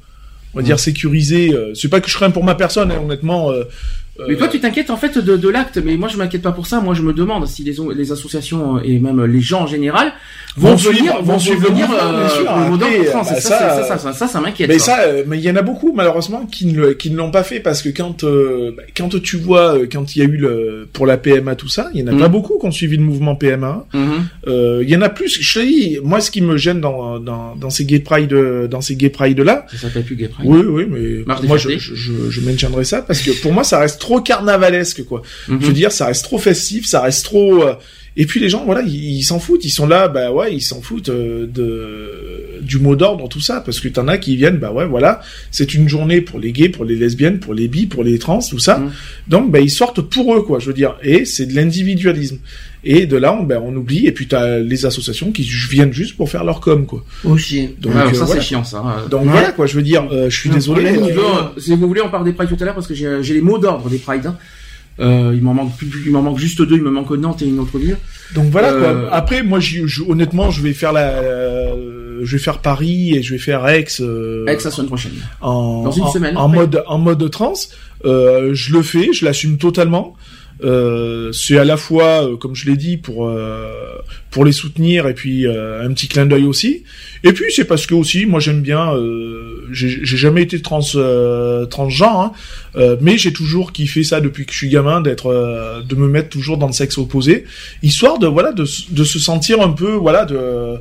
on 0.54 0.58
va 0.58 0.62
Mm. 0.62 0.66
dire 0.66 0.80
sécurisé, 0.80 1.54
euh, 1.54 1.74
c'est 1.74 1.89
pas 1.89 2.01
que 2.01 2.10
je 2.10 2.16
crains 2.16 2.32
pour 2.32 2.43
ma 2.43 2.56
personne, 2.56 2.91
hein, 2.91 2.99
honnêtement. 3.04 3.51
Euh, 4.20 4.26
Mais 4.28 4.36
toi, 4.36 4.47
tu 4.47 4.59
t'inquiètes 4.59 4.89
en 4.91 4.97
fait 4.97 5.18
de, 5.18 5.38
de 5.38 5.49
l'acte, 5.49 5.78
mais 5.84 5.97
moi 5.97 6.07
je 6.07 6.18
m'inquiète 6.18 6.41
pas 6.43 6.51
pour 6.51 6.68
ça. 6.68 6.80
Moi, 6.82 6.93
je 6.93 7.01
me 7.01 7.14
demande 7.14 7.47
si 7.47 7.64
les, 7.64 7.76
les 7.95 8.11
associations 8.11 8.78
euh, 8.78 8.82
et 8.84 8.99
même 8.99 9.24
les 9.26 9.41
gens 9.41 9.61
en 9.61 9.68
général 9.68 10.14
vont, 10.55 10.76
venir, 10.76 11.22
vont 11.24 11.39
suivre 11.39 11.61
venir 11.68 11.88
le 11.89 11.93
mouvement, 11.95 12.20
bien 12.20 12.30
sûr. 12.30 12.41
euh, 12.51 12.74
Après, 12.76 12.99
de 12.99 13.03
France. 13.05 13.30
bah, 13.32 13.41
ça, 13.41 13.84
ça, 13.84 13.97
ça, 13.97 14.14
ça, 14.14 14.28
ça, 14.28 14.39
m'inquiète. 14.41 14.68
Mais 14.70 14.78
quoi. 14.78 14.86
ça, 14.86 14.97
mais 15.26 15.38
il 15.39 15.43
y 15.43 15.49
en 15.49 15.55
a 15.55 15.64
beaucoup 15.64 15.93
malheureusement 15.93 16.45
qui 16.45 16.68
ne 16.68 16.80
le- 16.80 16.93
qui 16.93 17.09
ne 17.09 17.18
l'ont 17.18 17.32
pas 17.32 17.43
fait 17.43 17.59
parce 17.59 17.82
que 17.82 17.89
quand 17.89 18.24
bah, 18.24 18.84
quand 18.95 19.20
tu 19.22 19.38
vois 19.38 19.78
quand 19.91 20.16
il 20.16 20.20
y 20.20 20.22
a 20.22 20.26
eu 20.26 20.38
le 20.38 20.88
pour 20.93 21.07
la 21.07 21.18
PMA 21.18 21.55
tout 21.55 21.70
ça, 21.70 21.89
il 21.95 22.01
y 22.01 22.03
en 22.03 22.07
a 22.07 22.11
Mhm. 22.11 22.20
pas 22.20 22.28
beaucoup 22.28 22.59
qui 22.59 22.66
ont 22.68 22.72
suivi 22.72 22.97
le 22.97 23.03
mouvement 23.03 23.36
PMA. 23.36 23.86
Mhm. 23.93 24.82
Il 24.84 24.89
y 24.89 24.95
en 24.95 25.01
a 25.01 25.09
plus. 25.09 25.39
Je 25.41 25.59
te 25.59 25.66
dis, 25.66 25.97
moi 26.03 26.22
ce 26.22 26.30
qui 26.30 26.41
me 26.41 26.55
gêne 26.57 26.82
dans 26.82 27.20
dans 27.20 27.55
dans 27.55 27.70
ces 27.72 27.86
gay 27.86 27.99
pride 27.99 28.34
dans 28.70 28.82
ces 28.82 28.95
gay 28.95 29.09
pride 29.09 29.39
là. 29.39 29.66
Ça 29.72 29.78
s'appelle 29.88 30.03
plus 30.03 30.16
Gay 30.16 30.28
Pride. 30.28 30.45
Oui, 30.47 30.61
oui, 30.68 30.86
mais 30.88 31.47
moi 31.47 31.57
je, 31.57 31.70
je, 31.80 32.30
je 32.30 32.41
maintiendrai 32.41 32.84
ça 32.84 33.01
parce 33.01 33.22
que 33.22 33.32
pour 33.41 33.53
moi 33.53 33.64
ça 33.64 33.80
reste 33.80 34.03
trop 34.04 34.22
carnavalesque 34.22 35.06
quoi. 35.06 35.22
Mhm. 35.47 35.62
Je 35.62 35.68
veux 35.68 35.74
dire, 35.74 35.91
ça 35.91 36.06
reste 36.06 36.24
trop 36.26 36.38
festif, 36.38 36.86
ça 36.88 37.01
reste 37.01 37.26
trop. 37.26 37.64
Et 38.16 38.26
puis 38.28 38.39
les 38.39 38.47
gens, 38.47 38.64
voilà, 38.64 38.82
ils 38.84 39.24
s'en 39.24 39.39
foutent, 39.39 39.66
ils 39.66 39.72
sont 39.72 39.88
là, 39.88 40.07
bah 40.07 40.32
ouais, 40.32 40.53
ils 40.53 40.61
s'en 40.61 40.82
foutent 40.82 41.09
euh, 41.09 41.47
de 41.47 42.61
du 42.61 42.78
mot 42.80 42.95
d'ordre, 42.95 43.28
tout 43.28 43.41
ça, 43.41 43.59
parce 43.59 43.80
que 43.80 43.88
t'en 43.89 44.07
as 44.07 44.18
qui 44.20 44.38
viennent, 44.38 44.57
bah 44.57 44.72
ouais, 44.72 44.86
voilà, 44.86 45.20
c'est 45.51 45.74
une 45.74 45.89
journée 45.89 46.22
pour 46.22 46.39
les 46.39 46.51
gays, 46.51 46.70
pour 46.70 46.86
les 46.86 46.95
lesbiennes, 46.95 47.39
pour 47.39 47.53
les 47.53 47.68
bi, 47.68 47.88
pour 47.88 48.03
les 48.03 48.20
trans, 48.20 48.39
tout 48.39 48.59
ça. 48.59 48.78
Mhm. 48.78 48.91
Donc, 49.28 49.51
bah 49.51 49.59
ils 49.59 49.70
sortent 49.72 50.01
pour 50.01 50.36
eux, 50.36 50.43
quoi, 50.43 50.59
je 50.59 50.68
veux 50.68 50.74
dire, 50.74 50.95
et 51.03 51.26
c'est 51.26 51.45
de 51.47 51.55
l'individualisme. 51.55 52.38
Et 52.86 53.05
de 53.05 53.16
là, 53.18 53.34
on, 53.34 53.43
bah, 53.43 53.59
on 53.64 53.74
oublie, 53.76 54.05
et 54.07 54.11
puis 54.11 54.28
t'as 54.28 54.59
les 54.59 54.86
associations 54.86 55.32
qui 55.32 55.41
viennent 55.72 55.93
juste 55.93 56.16
pour 56.16 56.30
faire 56.30 56.43
leur 56.43 56.59
com, 56.59 56.86
quoi. 56.86 57.03
Aussi. 57.24 57.70
Donc, 57.80 57.93
Ouais, 57.95 57.99
alors 58.01 58.14
euh, 58.14 58.16
ça 58.16 58.26
voilà. 58.26 58.41
c'est 58.41 58.47
chiant 58.47 58.64
ça. 58.64 58.78
Euh, 59.05 59.07
Donc 59.09 59.24
Ouais. 59.24 59.30
voilà, 59.32 59.51
quoi, 59.53 59.66
je 59.66 59.76
veux 59.76 59.82
dire, 59.82 60.07
euh, 60.11 60.30
je 60.30 60.38
suis 60.39 60.49
désolé. 60.49 60.91
problème, 60.91 61.09
euh, 61.09 61.14
vous, 61.22 61.22
euh, 61.57 61.59
si 61.61 61.76
vous 61.76 61.88
voulez, 61.88 62.01
on 62.01 62.09
parle 62.09 62.26
des 62.26 62.34
Pride 62.34 62.49
tout 62.49 62.57
à 62.61 62.66
l'heure 62.66 62.76
parce 62.76 62.88
que 62.88 62.93
j'ai 62.93 63.24
j'ai 63.24 63.34
les 63.34 63.41
mots 63.41 63.57
d'ordre 63.57 63.89
des 63.89 63.97
Pride. 63.97 64.26
hein. 64.28 64.38
Euh, 65.00 65.32
il 65.34 65.41
m'en 65.41 65.54
manque 65.56 65.76
plus, 65.76 65.89
il 66.06 66.12
m'en 66.12 66.22
manque 66.22 66.38
juste 66.38 66.62
deux. 66.62 66.76
Il 66.76 66.84
me 66.84 66.91
manque 66.91 67.10
Nantes 67.12 67.41
et 67.41 67.48
une 67.48 67.60
autre 67.60 67.78
ville. 67.80 67.98
Donc 68.36 68.46
voilà 68.52 68.70
Euh, 68.74 69.02
quoi. 69.08 69.14
Après 69.14 69.41
moi 69.44 69.60
je- 69.60 70.04
honnêtement 70.08 70.52
je 70.52 70.62
vais 70.62 70.74
faire 70.74 70.94
la 70.94 71.10
euh, 71.10 72.20
je 72.24 72.32
vais 72.38 72.41
faire 72.44 72.60
Paris 72.60 73.16
et 73.16 73.22
je 73.24 73.34
vais 73.34 73.39
faire 73.39 73.68
Aix 73.68 73.86
euh, 74.00 74.46
Avec 74.48 74.64
la 74.64 74.72
semaine 74.72 74.88
prochaine. 74.88 75.14
en 75.41 75.84
Dans 75.84 75.91
une 75.91 76.04
en- 76.04 76.12
semaine, 76.12 76.38
en 76.38 76.46
après. 76.46 76.58
mode 76.58 76.84
en 76.88 76.98
mode 77.00 77.30
trans. 77.32 77.54
Euh, 78.06 78.54
je 78.54 78.74
le 78.74 78.82
fais, 78.82 79.10
je 79.14 79.26
l'assume 79.26 79.58
totalement. 79.58 80.16
Euh, 80.64 81.32
c'est 81.34 81.57
à 81.57 81.64
la 81.66 81.78
fois, 81.78 82.26
euh, 82.28 82.38
comme 82.38 82.55
je 82.55 82.66
l'ai 82.70 82.78
dit, 82.78 82.97
pour 82.97 83.28
euh, 83.28 83.72
pour 84.32 84.45
les 84.45 84.51
soutenir 84.51 85.07
et 85.07 85.14
puis 85.14 85.45
euh, 85.45 85.86
un 85.86 85.91
petit 85.93 86.07
clin 86.07 86.26
d'œil 86.26 86.45
aussi. 86.45 86.84
Et 87.24 87.34
puis 87.34 87.45
c'est 87.53 87.66
parce 87.66 87.86
que 87.86 87.93
aussi, 87.95 88.26
moi 88.26 88.39
j'aime 88.39 88.61
bien. 88.61 88.95
euh, 88.95 89.68
j'ai 89.72 90.03
jamais 90.05 90.43
été 90.43 90.61
trans 90.61 90.82
transgenre, 91.70 92.34
hein, 92.76 92.97
mais 93.01 93.18
j'ai 93.18 93.34
toujours 93.34 93.72
kiffé 93.72 94.03
ça 94.03 94.22
depuis 94.22 94.45
que 94.45 94.51
je 94.51 94.57
suis 94.57 94.70
gamin, 94.70 95.01
d'être, 95.01 95.84
de 95.88 95.95
me 95.95 96.07
mettre 96.07 96.30
toujours 96.30 96.57
dans 96.57 96.68
le 96.68 96.74
sexe 96.74 96.97
opposé, 96.97 97.45
histoire 97.82 98.20
de 98.20 98.28
voilà 98.28 98.51
de 98.51 98.66
de 98.91 99.03
se 99.03 99.20
sentir 99.20 99.61
un 99.61 99.72
peu 99.72 99.93
voilà 99.93 100.26
de 100.26 100.76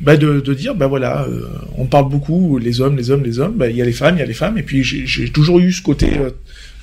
bah 0.00 0.16
de, 0.16 0.40
de 0.40 0.54
dire 0.54 0.74
bah 0.74 0.88
voilà 0.88 1.24
euh, 1.28 1.46
on 1.78 1.86
parle 1.86 2.08
beaucoup 2.08 2.58
les 2.58 2.80
hommes 2.80 2.96
les 2.96 3.10
hommes 3.10 3.22
les 3.22 3.38
hommes 3.38 3.54
bah 3.54 3.70
il 3.70 3.76
y 3.76 3.82
a 3.82 3.84
les 3.84 3.92
femmes 3.92 4.16
il 4.16 4.20
y 4.20 4.22
a 4.22 4.26
les 4.26 4.34
femmes 4.34 4.58
et 4.58 4.62
puis 4.64 4.82
j'ai 4.82 5.28
toujours 5.30 5.60
eu 5.60 5.70
ce 5.70 5.82
côté 5.82 6.18
euh, 6.18 6.30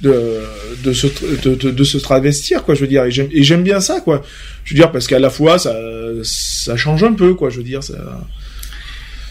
de 0.02 0.40
de 0.84 0.94
se 0.94 1.08
de, 1.44 1.56
de, 1.56 1.72
de 1.72 1.84
se 1.84 1.98
travestir 1.98 2.64
quoi 2.64 2.74
je 2.76 2.82
veux 2.82 2.88
dire 2.88 3.04
et 3.06 3.44
j'aime 3.44 3.64
bien 3.64 3.80
ça 3.80 4.02
quoi 4.02 4.24
je 4.64 4.74
veux 4.74 4.80
dire 4.80 4.92
parce 4.92 5.08
qu'à 5.08 5.20
la 5.20 5.30
fois 5.30 5.60
ça 5.60 5.76
ça 6.24 6.76
change 6.76 7.04
un 7.04 7.14
peu 7.14 7.34
quoi 7.36 7.50
je 7.50 7.58
veux 7.58 7.64
dire 7.64 7.84
ça 7.84 8.28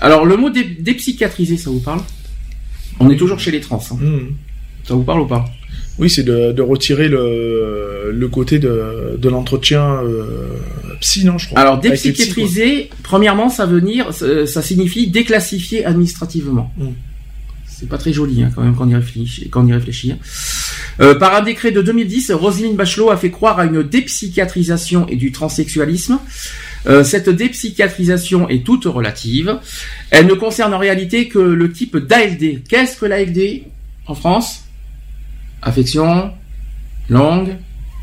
Alors, 0.00 0.24
le 0.24 0.36
mot 0.36 0.48
dé- 0.48 0.76
dépsychiatrisé, 0.80 1.56
ça 1.58 1.68
vous 1.70 1.80
parle? 1.80 2.00
On 3.00 3.10
est 3.10 3.16
toujours 3.16 3.38
chez 3.38 3.50
les 3.50 3.60
trans. 3.60 3.82
hein. 3.90 3.96
Hmm. 4.00 4.28
Ça 4.84 4.94
vous 4.94 5.02
parle 5.02 5.20
ou 5.20 5.26
pas? 5.26 5.44
Oui 5.98 6.08
c'est 6.08 6.22
de, 6.22 6.52
de 6.52 6.62
retirer 6.62 7.08
le 7.08 8.10
le 8.12 8.28
côté 8.28 8.58
de 8.58 9.16
de 9.18 9.28
l'entretien 9.28 9.84
euh, 10.02 10.56
psy 11.00 11.24
non 11.26 11.36
je 11.36 11.46
crois 11.48 11.60
Alors, 11.60 11.78
dépsychiatrisé, 11.80 12.88
premièrement, 13.02 13.48
ça 13.50 13.66
veut 13.66 13.80
dire, 13.82 14.12
ça, 14.14 14.46
ça 14.46 14.62
signifie 14.62 15.08
déclassifier 15.08 15.84
administrativement. 15.84 16.72
Mm. 16.78 16.88
C'est 17.80 17.88
pas 17.88 17.96
très 17.96 18.12
joli, 18.12 18.42
hein, 18.42 18.50
quand 18.54 18.62
même, 18.62 18.76
quand 18.76 18.84
on 18.84 19.66
y 19.66 19.72
réfléchit. 19.72 20.12
Hein. 20.12 20.18
Euh, 21.00 21.14
par 21.14 21.34
un 21.34 21.40
décret 21.40 21.72
de 21.72 21.80
2010, 21.80 22.30
Roselyne 22.32 22.76
Bachelot 22.76 23.08
a 23.08 23.16
fait 23.16 23.30
croire 23.30 23.58
à 23.58 23.64
une 23.64 23.82
dépsychiatrisation 23.82 25.08
et 25.08 25.16
du 25.16 25.32
transsexualisme. 25.32 26.18
Euh, 26.86 27.04
cette 27.04 27.30
dépsychiatrisation 27.30 28.50
est 28.50 28.66
toute 28.66 28.84
relative. 28.84 29.58
Elle 30.10 30.26
ne 30.26 30.34
concerne 30.34 30.74
en 30.74 30.78
réalité 30.78 31.28
que 31.28 31.38
le 31.38 31.72
type 31.72 31.96
d'ALD. 31.96 32.64
Qu'est-ce 32.68 32.98
que 32.98 33.06
l'ALD 33.06 33.62
en 34.06 34.14
France? 34.14 34.64
Affection 35.62 36.32
longue, 37.08 37.56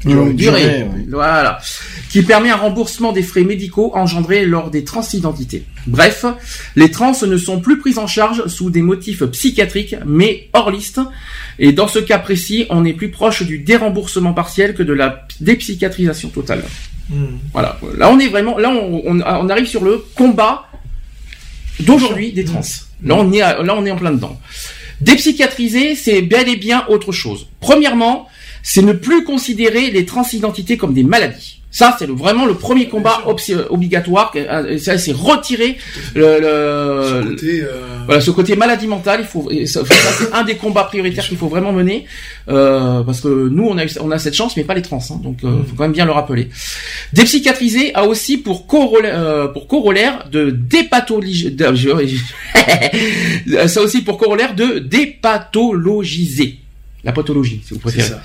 Longue 0.06 0.36
durée. 0.36 0.86
Voilà. 1.10 1.60
Qui 2.10 2.22
permet 2.22 2.50
un 2.50 2.56
remboursement 2.56 3.12
des 3.12 3.24
frais 3.24 3.44
médicaux 3.44 3.92
engendrés 3.96 4.46
lors 4.46 4.70
des 4.70 4.84
transidentités. 4.84 5.64
Bref, 5.88 6.26
les 6.76 6.92
trans 6.92 7.14
ne 7.26 7.38
sont 7.38 7.60
plus 7.60 7.80
prises 7.80 7.98
en 7.98 8.08
charge 8.08 8.46
sous 8.48 8.70
des 8.70 8.82
motifs 8.82 9.24
psychiatriques, 9.26 9.96
mais 10.06 10.50
hors 10.54 10.70
liste. 10.72 11.02
Et 11.60 11.72
dans 11.74 11.88
ce 11.88 12.00
cas 12.00 12.20
précis, 12.20 12.66
on 12.70 12.86
est 12.86 12.94
plus 12.94 13.10
proche 13.10 13.44
du 13.44 13.60
déremboursement 13.60 14.34
partiel 14.34 14.76
que 14.76 14.84
de 14.84 14.94
la 14.94 15.26
dépsychiatrisation 15.42 16.30
totale. 16.30 16.64
Hmm. 17.10 17.38
Voilà. 17.54 17.80
Là, 17.98 18.10
on 18.12 18.20
est 18.20 18.28
vraiment, 18.28 18.58
là, 18.58 18.70
on, 18.70 19.02
on- 19.06 19.22
on 19.22 19.50
arrive 19.50 19.66
sur 19.68 19.84
le 19.84 20.04
combat 20.16 20.68
d'aujourd'hui 21.80 22.32
des 22.34 22.46
trans. 22.46 22.62
Là, 23.04 23.16
on 23.18 23.32
est, 23.32 23.42
à- 23.42 23.62
là, 23.64 23.76
on 23.78 23.86
est 23.86 23.92
en 23.92 23.96
plein 23.98 24.12
dedans. 24.12 24.40
Dépsychiatriser, 25.02 25.96
c'est 25.96 26.22
bel 26.22 26.50
et 26.50 26.56
bien 26.56 26.86
autre 26.90 27.12
chose. 27.12 27.48
Premièrement, 27.60 28.28
c'est 28.64 28.82
ne 28.82 28.94
plus 28.94 29.24
considérer 29.24 29.92
les 29.92 30.06
transidentités 30.06 30.78
comme 30.78 30.94
des 30.94 31.04
maladies. 31.04 31.54
Ça, 31.70 31.96
c'est 32.00 32.08
vraiment 32.10 32.46
le 32.46 32.54
premier 32.56 32.88
combat 32.88 33.22
obligatoire. 33.70 34.32
euh, 34.36 34.78
c'est 34.80 35.12
retirer 35.12 35.78
le, 36.16 36.40
le- 36.40 37.30
côté, 37.30 37.62
euh, 37.62 37.82
voilà, 38.06 38.22
ce 38.22 38.32
côté 38.32 38.56
maladie 38.56 38.88
mentale. 38.88 39.20
Il 39.22 39.28
faut, 39.28 39.50
c'est 39.66 40.34
un 40.34 40.44
des 40.44 40.56
combats 40.56 40.86
prioritaires 40.86 41.28
qu'il 41.28 41.38
faut 41.38 41.50
vraiment 41.50 41.74
mener, 41.74 42.06
euh, 42.50 43.04
parce 43.04 43.20
que 43.22 43.28
nous, 43.28 43.68
on 43.68 43.78
a, 43.78 43.84
on 44.00 44.10
a 44.12 44.18
cette 44.18 44.34
chance, 44.34 44.56
mais 44.58 44.64
pas 44.64 44.74
les 44.74 44.82
trans. 44.82 45.04
hein, 45.12 45.20
donc, 45.22 45.44
euh, 45.44 45.60
faut 45.68 45.76
quand 45.76 45.84
même 45.84 45.92
bien 45.92 46.06
le 46.06 46.14
rappeler. 46.14 46.50
Dépsychiatriser 47.14 47.94
a 47.94 48.06
aussi 48.06 48.38
pour 48.38 48.66
corollaire, 48.66 49.20
euh, 49.20 49.48
pour 49.48 49.68
corollaire 49.68 50.26
de 50.32 50.50
je- 52.06 53.68
ça 53.68 53.80
a 53.82 53.84
aussi 53.84 54.02
pour 54.02 54.18
corollaire 54.18 54.56
de 54.56 54.80
dépathologiser. 54.80 56.60
La 57.08 57.14
pathologie, 57.14 57.62
si 57.66 57.74
vous 57.74 57.80
préférez. 57.80 58.10
ça. 58.10 58.22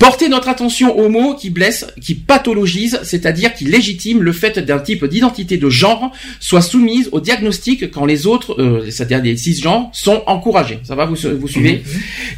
Porter 0.00 0.28
notre 0.28 0.48
attention 0.48 0.98
aux 0.98 1.08
mots 1.08 1.36
qui 1.36 1.50
blessent, 1.50 1.86
qui 2.00 2.16
pathologise, 2.16 2.98
c'est-à-dire 3.04 3.54
qui 3.54 3.64
légitime 3.64 4.24
le 4.24 4.32
fait 4.32 4.58
d'un 4.58 4.80
type 4.80 5.04
d'identité 5.04 5.56
de 5.56 5.70
genre 5.70 6.10
soit 6.40 6.60
soumise 6.60 7.08
au 7.12 7.20
diagnostic 7.20 7.92
quand 7.92 8.06
les 8.06 8.26
autres, 8.26 8.60
euh, 8.60 8.90
c'est-à-dire 8.90 9.22
les 9.22 9.36
cisgenres, 9.36 9.88
sont 9.92 10.24
encouragés. 10.26 10.80
Ça 10.82 10.96
va, 10.96 11.04
vous, 11.04 11.14
vous 11.38 11.46
suivez 11.46 11.84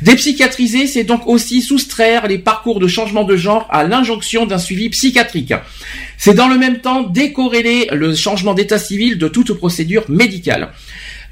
Dépsychiatriser, 0.03 0.87
c'est 0.87 1.05
donc 1.05 1.27
aussi 1.27 1.63
soustraire 1.63 2.27
les 2.27 2.37
parcours 2.37 2.79
de 2.79 2.87
changement 2.87 3.25
de 3.25 3.39
genre 3.39 3.67
à 3.71 3.83
l'injonction 3.85 4.45
d'un 4.45 4.59
suivi 4.59 4.91
psychiatrique. 4.91 5.55
C'est 6.19 6.35
dans 6.35 6.49
le 6.49 6.59
même 6.59 6.81
temps 6.81 7.05
décorréler 7.05 7.89
le 7.91 8.15
changement 8.15 8.53
d'état 8.53 8.79
civil 8.79 9.17
de 9.17 9.29
toute 9.29 9.55
procédure 9.55 10.05
médicale. 10.11 10.73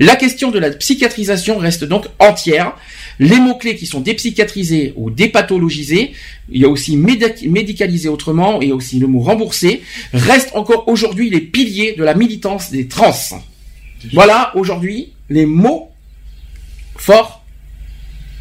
La 0.01 0.14
question 0.14 0.53
de 0.53 0.61
la 0.61 0.70
psychiatrisation 0.70 1.59
reste 1.59 1.84
donc 1.84 2.07
entière. 2.20 2.74
Les 3.20 3.40
mots-clés 3.40 3.74
qui 3.76 3.86
sont 3.86 4.00
dépsychiatrisés 4.00 4.92
ou 4.96 5.10
dépathologisés, 5.10 6.12
il 6.50 6.60
y 6.60 6.64
a 6.64 6.68
aussi 6.68 6.96
médic- 6.96 7.48
médicalisé 7.48 8.08
autrement, 8.08 8.60
et 8.62 8.70
aussi 8.72 8.98
le 8.98 9.06
mot 9.08 9.20
remboursé, 9.20 9.82
restent 10.12 10.54
encore 10.54 10.86
aujourd'hui 10.88 11.28
les 11.30 11.40
piliers 11.40 11.94
de 11.98 12.04
la 12.04 12.14
militance 12.14 12.70
des 12.70 12.86
trans. 12.86 13.14
Voilà 14.12 14.52
aujourd'hui 14.54 15.12
les 15.28 15.46
mots 15.46 15.90
forts 16.96 17.44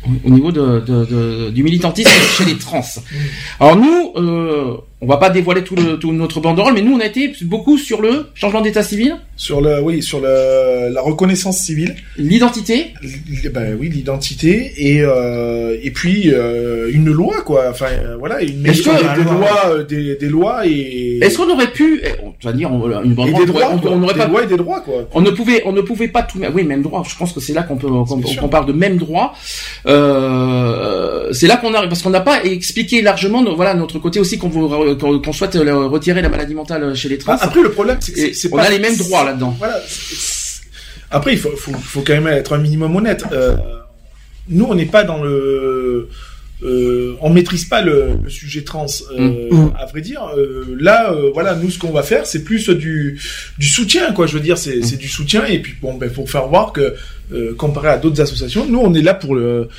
au- 0.05 0.28
au 0.28 0.30
niveau 0.30 0.51
de, 0.51 0.80
de- 0.82 1.05
de- 1.05 1.49
du 1.49 1.63
militantisme 1.63 2.09
chez 2.38 2.45
les 2.45 2.55
trans. 2.57 2.86
Alors 3.59 3.75
nous, 3.75 4.13
euh, 4.15 4.78
on 5.00 5.06
va 5.06 5.18
pas 5.18 5.30
dévoiler 5.30 5.64
tout, 5.64 5.76
le, 5.76 5.98
tout 6.00 6.12
notre 6.12 6.39
banderole, 6.39 6.74
mais 6.74 6.82
nous 6.82 6.93
on 6.95 7.00
a 7.00 7.06
été 7.06 7.32
beaucoup 7.43 7.78
sur 7.78 8.02
le 8.02 8.26
changement 8.34 8.62
d'état 8.62 8.82
civil, 8.82 9.16
Sur 9.36 9.62
le, 9.62 9.80
oui, 9.80 10.02
sur 10.02 10.20
le, 10.20 10.89
la 10.91 11.02
reconnaissance 11.02 11.60
civile. 11.60 11.95
l'identité, 12.18 12.93
Ben 13.54 13.78
oui, 13.80 13.89
l'identité 13.89 14.74
et 14.78 15.02
euh, 15.04 15.78
et 15.84 15.91
puis 15.91 16.32
euh, 16.34 16.89
une 16.91 17.12
loi 17.12 17.41
quoi. 17.45 17.66
Enfin 17.70 17.89
euh, 17.91 18.16
voilà, 18.18 18.41
une 18.41 18.64
que- 18.64 19.16
des, 19.18 19.24
des 19.24 19.30
loi- 19.30 19.34
lois, 19.36 19.84
des, 19.84 20.16
des 20.16 20.30
lois 20.30 20.66
et 20.66 21.20
Est-ce 21.22 21.38
qu'on 21.38 21.50
aurait 21.52 21.72
pu, 21.72 22.02
eh, 22.04 22.08
on 22.24 22.34
va 22.43 22.52
dire, 22.54 22.70
une 23.04 23.14
banderole, 23.14 23.45
des 23.45 23.52
droits, 23.52 23.70
on, 23.74 23.78
quoi. 23.78 23.91
on 23.91 24.00
des 24.00 24.20
pas, 24.20 24.28
lois 24.28 24.43
et 24.43 24.48
des 24.48 24.58
droits 24.58 24.80
quoi. 24.82 25.08
on 25.14 25.22
ne 25.22 25.30
pouvait, 25.30 25.62
on 25.66 25.74
ne 25.74 25.82
pouvait 25.82 26.08
pas 26.08 26.24
tout, 26.24 26.39
oui, 26.56 26.64
même 26.64 26.82
droit. 26.82 27.04
Je 27.08 27.16
pense 27.16 27.34
que 27.34 27.39
c'est 27.39 27.54
là 27.54 27.62
qu'on 27.62 27.76
peut, 27.78 27.88
qu'on, 27.88 28.48
parle 28.50 28.66
de 28.66 28.74
même 28.74 28.98
droit. 28.98 29.36
Euh, 29.86 31.32
c'est 31.34 31.48
là 31.48 31.58
qu'on 31.58 31.74
arrive, 31.74 31.89
parce 31.89 32.02
qu'on 32.02 32.10
n'a 32.10 32.22
pas 32.22 32.43
expliqué 32.43 33.02
largement, 33.02 33.43
voilà, 33.56 33.74
notre 33.74 34.00
côté 34.00 34.20
aussi 34.20 34.38
qu'on, 34.38 34.50
veut- 34.50 34.87
qu'on, 34.96 35.20
qu'on 35.20 35.34
souhaite 35.34 35.56
le- 35.56 35.86
retirer 35.86 36.22
la 36.22 36.30
maladie 36.30 36.54
mentale 36.56 36.96
chez 36.96 37.10
les 37.10 37.18
trans. 37.18 37.34
Ah, 37.40 37.46
après 37.46 37.62
le 37.62 37.72
problème 37.72 37.98
c'est 38.00 38.34
c'est 38.34 38.52
on 38.54 38.58
pas 38.58 38.64
a 38.64 38.70
les 38.70 38.80
mêmes 38.80 38.96
droits 38.98 39.24
là-dedans. 39.26 39.56
Voilà. 39.60 39.80
Après 41.12 41.34
il 41.34 41.40
faut, 41.40 41.56
faut 41.56 41.74
faut 41.74 42.02
quand 42.02 42.14
même 42.14 42.28
être 42.28 42.54
un 42.54 42.58
minimum 42.58 42.96
honnête. 42.96 43.24
Euh, 43.32 43.56
nous 44.50 44.66
on 44.66 44.76
n'est 44.76 44.86
pas 44.86 45.04
dans 45.04 45.22
le 45.24 46.10
euh, 46.64 47.16
on 47.22 47.30
maîtrise 47.30 47.66
pas 47.66 47.82
le, 47.84 48.18
le 48.24 48.30
sujet 48.30 48.64
trans. 48.64 48.88
Euh, 49.18 49.48
Mm. 49.52 49.72
À 49.80 49.86
vrai 49.86 50.02
dire, 50.02 50.22
euh, 50.36 50.76
là, 50.80 51.14
euh, 51.14 51.30
voilà, 51.34 51.54
nous 51.56 51.70
ce 51.70 51.78
qu'on 51.80 51.92
va 51.92 52.02
faire, 52.04 52.26
c'est 52.26 52.44
plus 52.44 52.68
du 52.70 53.20
du 53.60 53.68
soutien, 53.68 54.12
quoi. 54.12 54.26
Je 54.28 54.34
veux 54.34 54.40
dire, 54.40 54.58
c'est 54.58 54.82
c'est 54.82 54.98
du 54.98 55.08
soutien 55.08 55.46
et 55.46 55.60
puis 55.60 55.76
bon, 55.82 55.94
ben 55.94 56.10
pour 56.10 56.30
faire 56.30 56.48
voir 56.48 56.74
que 56.74 56.96
euh, 57.32 57.54
comparé 57.56 57.90
à 57.90 57.98
d'autres 57.98 58.20
associations, 58.22 58.66
nous 58.68 58.80
on 58.80 58.94
est 58.96 59.02
là 59.04 59.14
pour 59.14 59.36
le 59.36 59.70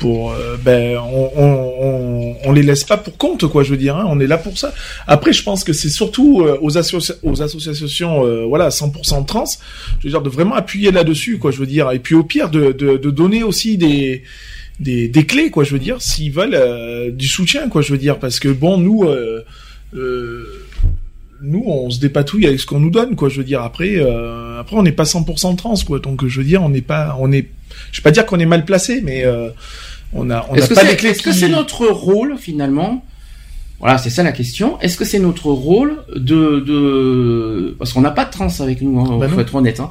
pour 0.00 0.32
euh, 0.32 0.56
ben 0.56 0.96
on, 0.98 1.30
on, 1.36 2.36
on, 2.44 2.52
les 2.52 2.62
laisse 2.62 2.82
pas 2.82 2.96
pour 2.96 3.16
compte 3.16 3.46
quoi 3.46 3.62
je 3.62 3.70
veux 3.70 3.76
dire 3.76 3.96
hein, 3.96 4.06
on 4.08 4.18
est 4.18 4.26
là 4.26 4.38
pour 4.38 4.58
ça. 4.58 4.72
Après 5.06 5.32
je 5.32 5.44
pense 5.44 5.62
que 5.62 5.72
c'est 5.72 5.88
surtout 5.88 6.42
euh, 6.42 6.58
aux, 6.60 6.76
aux 7.22 7.42
associations 7.42 8.26
euh, 8.26 8.44
voilà 8.46 8.70
100% 8.70 9.26
trans 9.26 9.44
je 9.98 10.04
veux 10.04 10.10
dire 10.10 10.22
de 10.22 10.30
vraiment 10.30 10.54
appuyer 10.54 10.90
là-dessus 10.90 11.38
quoi 11.38 11.52
je 11.52 11.58
veux 11.58 11.66
dire. 11.66 11.90
Et 11.92 12.00
puis 12.00 12.16
au 12.16 12.24
pire 12.24 12.50
de, 12.50 12.72
de, 12.72 12.96
de 12.96 13.10
donner 13.10 13.42
aussi 13.44 13.78
des 13.78 14.24
des, 14.80 15.08
des 15.08 15.26
clés 15.26 15.50
quoi 15.50 15.62
je 15.62 15.72
veux 15.72 15.78
dire 15.78 16.02
s'ils 16.02 16.32
veulent 16.32 17.14
du 17.14 17.28
soutien 17.28 17.68
quoi 17.68 17.82
je 17.82 17.92
veux 17.92 17.98
dire. 17.98 18.18
Parce 18.18 18.40
que 18.40 18.48
bon 18.48 18.78
nous 18.78 19.04
nous 21.42 21.62
on 21.66 21.90
se 21.90 22.00
dépatouille 22.00 22.46
avec 22.46 22.60
ce 22.60 22.66
qu'on 22.66 22.80
nous 22.80 22.90
donne 22.90 23.16
quoi 23.16 23.28
je 23.28 23.38
veux 23.38 23.44
dire. 23.44 23.62
Après 23.62 23.96
euh, 23.96 24.60
après 24.60 24.76
on 24.76 24.82
n'est 24.82 24.92
pas 24.92 25.04
100% 25.04 25.56
trans 25.56 25.74
quoi. 25.86 25.98
Donc 25.98 26.26
je 26.26 26.38
veux 26.38 26.44
dire 26.44 26.62
on 26.62 26.68
n'est 26.68 26.80
pas 26.80 27.16
on 27.18 27.32
est 27.32 27.48
je 27.92 28.00
vais 28.00 28.02
pas 28.02 28.10
dire 28.10 28.26
qu'on 28.26 28.38
est 28.38 28.46
mal 28.46 28.64
placé 28.64 29.00
mais 29.02 29.24
euh, 29.24 29.48
on 30.12 30.30
a 30.30 30.46
on 30.50 30.54
Est-ce 30.54 30.68
que 30.68 30.74
pas 30.74 30.80
c'est 30.82 30.88
les 30.88 30.96
clés 30.96 31.10
est-ce 31.10 31.22
que 31.22 31.30
qui- 31.30 31.38
c'est 31.38 31.48
notre 31.48 31.86
rôle 31.86 32.36
finalement? 32.38 33.04
Voilà, 33.78 33.96
c'est 33.96 34.10
ça 34.10 34.22
la 34.22 34.32
question. 34.32 34.78
Est-ce 34.82 34.98
que 34.98 35.06
c'est 35.06 35.18
notre 35.18 35.46
rôle 35.46 36.04
de, 36.14 36.60
de... 36.60 37.74
parce 37.78 37.94
qu'on 37.94 38.02
n'a 38.02 38.10
pas 38.10 38.26
de 38.26 38.30
trans 38.30 38.48
avec 38.60 38.82
nous, 38.82 39.00
hein, 39.00 39.16
Bah 39.18 39.26
faut 39.26 39.36
non. 39.36 39.40
être 39.40 39.54
honnête. 39.54 39.80
Hein. 39.80 39.90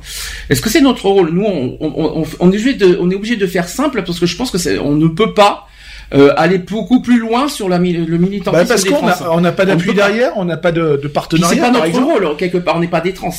Est-ce 0.51 0.61
que 0.61 0.69
c'est 0.69 0.81
notre 0.81 1.07
rôle? 1.09 1.31
Nous, 1.31 1.43
on, 1.43 1.77
on, 1.81 1.91
on, 1.97 2.23
on 2.39 2.51
est 2.51 2.55
obligé 2.55 2.73
de, 2.75 2.99
on 3.01 3.09
est 3.09 3.15
obligé 3.15 3.35
de 3.35 3.47
faire 3.47 3.67
simple 3.67 4.03
parce 4.05 4.19
que 4.19 4.27
je 4.27 4.35
pense 4.37 4.51
que 4.51 4.79
on 4.79 4.95
ne 4.95 5.07
peut 5.07 5.33
pas 5.33 5.65
euh, 6.13 6.31
aller 6.37 6.59
beaucoup 6.59 7.01
plus 7.01 7.17
loin 7.17 7.47
sur 7.47 7.67
la, 7.67 7.79
le 7.79 8.17
militantisme 8.17 8.51
Bah, 8.51 8.65
parce 8.67 8.83
qu'on 9.23 9.41
n'a 9.41 9.51
pas 9.51 9.65
d'appui 9.65 9.93
derrière 9.95 10.33
on 10.35 10.45
n'a 10.45 10.57
pas 10.57 10.71
de, 10.71 10.99
de 11.01 11.07
partenariat 11.07 11.55
C'est 11.55 11.61
pas 11.61 11.71
notre 11.71 11.99
rôle 12.03 12.35
quelque 12.37 12.59
part. 12.59 12.75
On 12.77 12.79
n'est 12.81 12.87
pas 12.87 13.01
des 13.01 13.13
trans. 13.13 13.33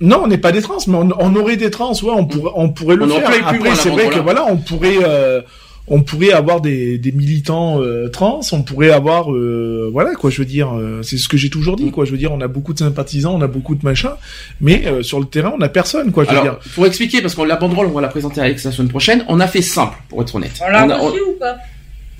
Non, 0.00 0.22
on 0.24 0.26
n'est 0.26 0.38
pas 0.38 0.50
des 0.50 0.62
trans, 0.62 0.78
mais 0.88 0.96
on, 0.96 1.10
on 1.16 1.36
aurait 1.36 1.56
des 1.56 1.70
trans, 1.70 1.92
ouais, 1.92 2.10
on 2.12 2.24
pourrait, 2.26 2.50
on 2.56 2.70
pourrait 2.70 2.96
le 2.96 3.04
On 3.04 3.08
faire. 3.20 3.30
Après, 3.46 3.74
c'est 3.76 3.88
vrai 3.90 4.08
que 4.08 4.18
voilà, 4.18 4.44
on 4.50 4.56
pourrait, 4.56 4.96
euh, 5.04 5.42
on 5.88 6.02
pourrait 6.02 6.30
avoir 6.32 6.60
des, 6.60 6.96
des 6.96 7.10
militants 7.12 7.80
euh, 7.82 8.08
trans, 8.08 8.40
on 8.52 8.62
pourrait 8.62 8.90
avoir 8.90 9.32
euh, 9.34 9.88
voilà 9.92 10.14
quoi 10.14 10.30
je 10.30 10.38
veux 10.38 10.44
dire 10.44 10.72
euh, 10.76 11.02
c'est 11.02 11.18
ce 11.18 11.26
que 11.28 11.36
j'ai 11.36 11.50
toujours 11.50 11.74
dit 11.76 11.90
quoi 11.90 12.04
je 12.04 12.12
veux 12.12 12.18
dire 12.18 12.30
on 12.32 12.40
a 12.40 12.46
beaucoup 12.48 12.72
de 12.72 12.78
sympathisants, 12.78 13.34
on 13.34 13.40
a 13.42 13.48
beaucoup 13.48 13.74
de 13.74 13.84
machins 13.84 14.12
mais 14.60 14.86
euh, 14.86 15.02
sur 15.02 15.18
le 15.18 15.26
terrain 15.26 15.52
on 15.58 15.60
a 15.60 15.68
personne 15.68 16.12
quoi 16.12 16.24
je 16.24 16.30
veux 16.30 16.38
Alors, 16.38 16.58
dire. 16.60 16.72
pour 16.74 16.86
expliquer, 16.86 17.20
parce 17.20 17.34
qu'on 17.34 17.44
la 17.44 17.56
banderole, 17.56 17.86
on 17.88 17.92
va 17.92 18.00
la 18.00 18.08
présenter 18.08 18.40
avec 18.40 18.62
la 18.62 18.70
semaine 18.70 18.88
prochaine. 18.88 19.24
On 19.28 19.40
a 19.40 19.48
fait 19.48 19.60
simple, 19.62 19.96
pour 20.08 20.22
être 20.22 20.34
honnête. 20.36 20.52
On 20.64 20.68
l'a 20.70 20.82
a- 20.82 20.98
reçu 20.98 21.20
ou 21.20 21.32
pas? 21.38 21.56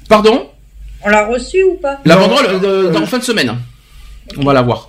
Pardon? 0.08 0.48
On 1.04 1.08
l'a 1.08 1.26
reçu 1.26 1.62
ou 1.62 1.74
pas? 1.74 2.00
La 2.04 2.16
banderole 2.16 2.46
euh, 2.64 2.90
dans 2.90 3.06
fin 3.06 3.18
de 3.18 3.24
semaine. 3.24 3.56
On 4.38 4.44
va 4.44 4.52
la 4.52 4.62
voir. 4.62 4.88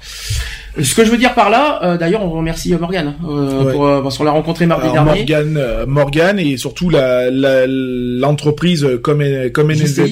Ce 0.81 0.95
que 0.95 1.05
je 1.05 1.11
veux 1.11 1.17
dire 1.17 1.33
par 1.35 1.49
là, 1.51 1.79
euh, 1.83 1.97
d'ailleurs, 1.97 2.23
on 2.23 2.31
remercie 2.31 2.73
Morgane 2.73 3.13
euh, 3.27 3.63
Ouais. 3.63 3.71
pour, 3.73 3.85
euh, 3.87 4.01
parce 4.01 4.17
qu'on 4.17 4.23
l'a 4.23 4.31
rencontré 4.31 4.65
mardi 4.65 4.87
Alors, 4.87 5.05
dernier. 5.05 5.19
Morgane, 5.19 5.57
euh, 5.57 5.85
Morgane 5.85 6.39
et 6.39 6.57
surtout 6.57 6.89
la 6.89 7.29
la- 7.29 7.67
l'entreprise 7.67 8.83
euh, 8.83 8.97
comme 8.97 9.23
comme 9.51 9.71
euh, 9.71 10.07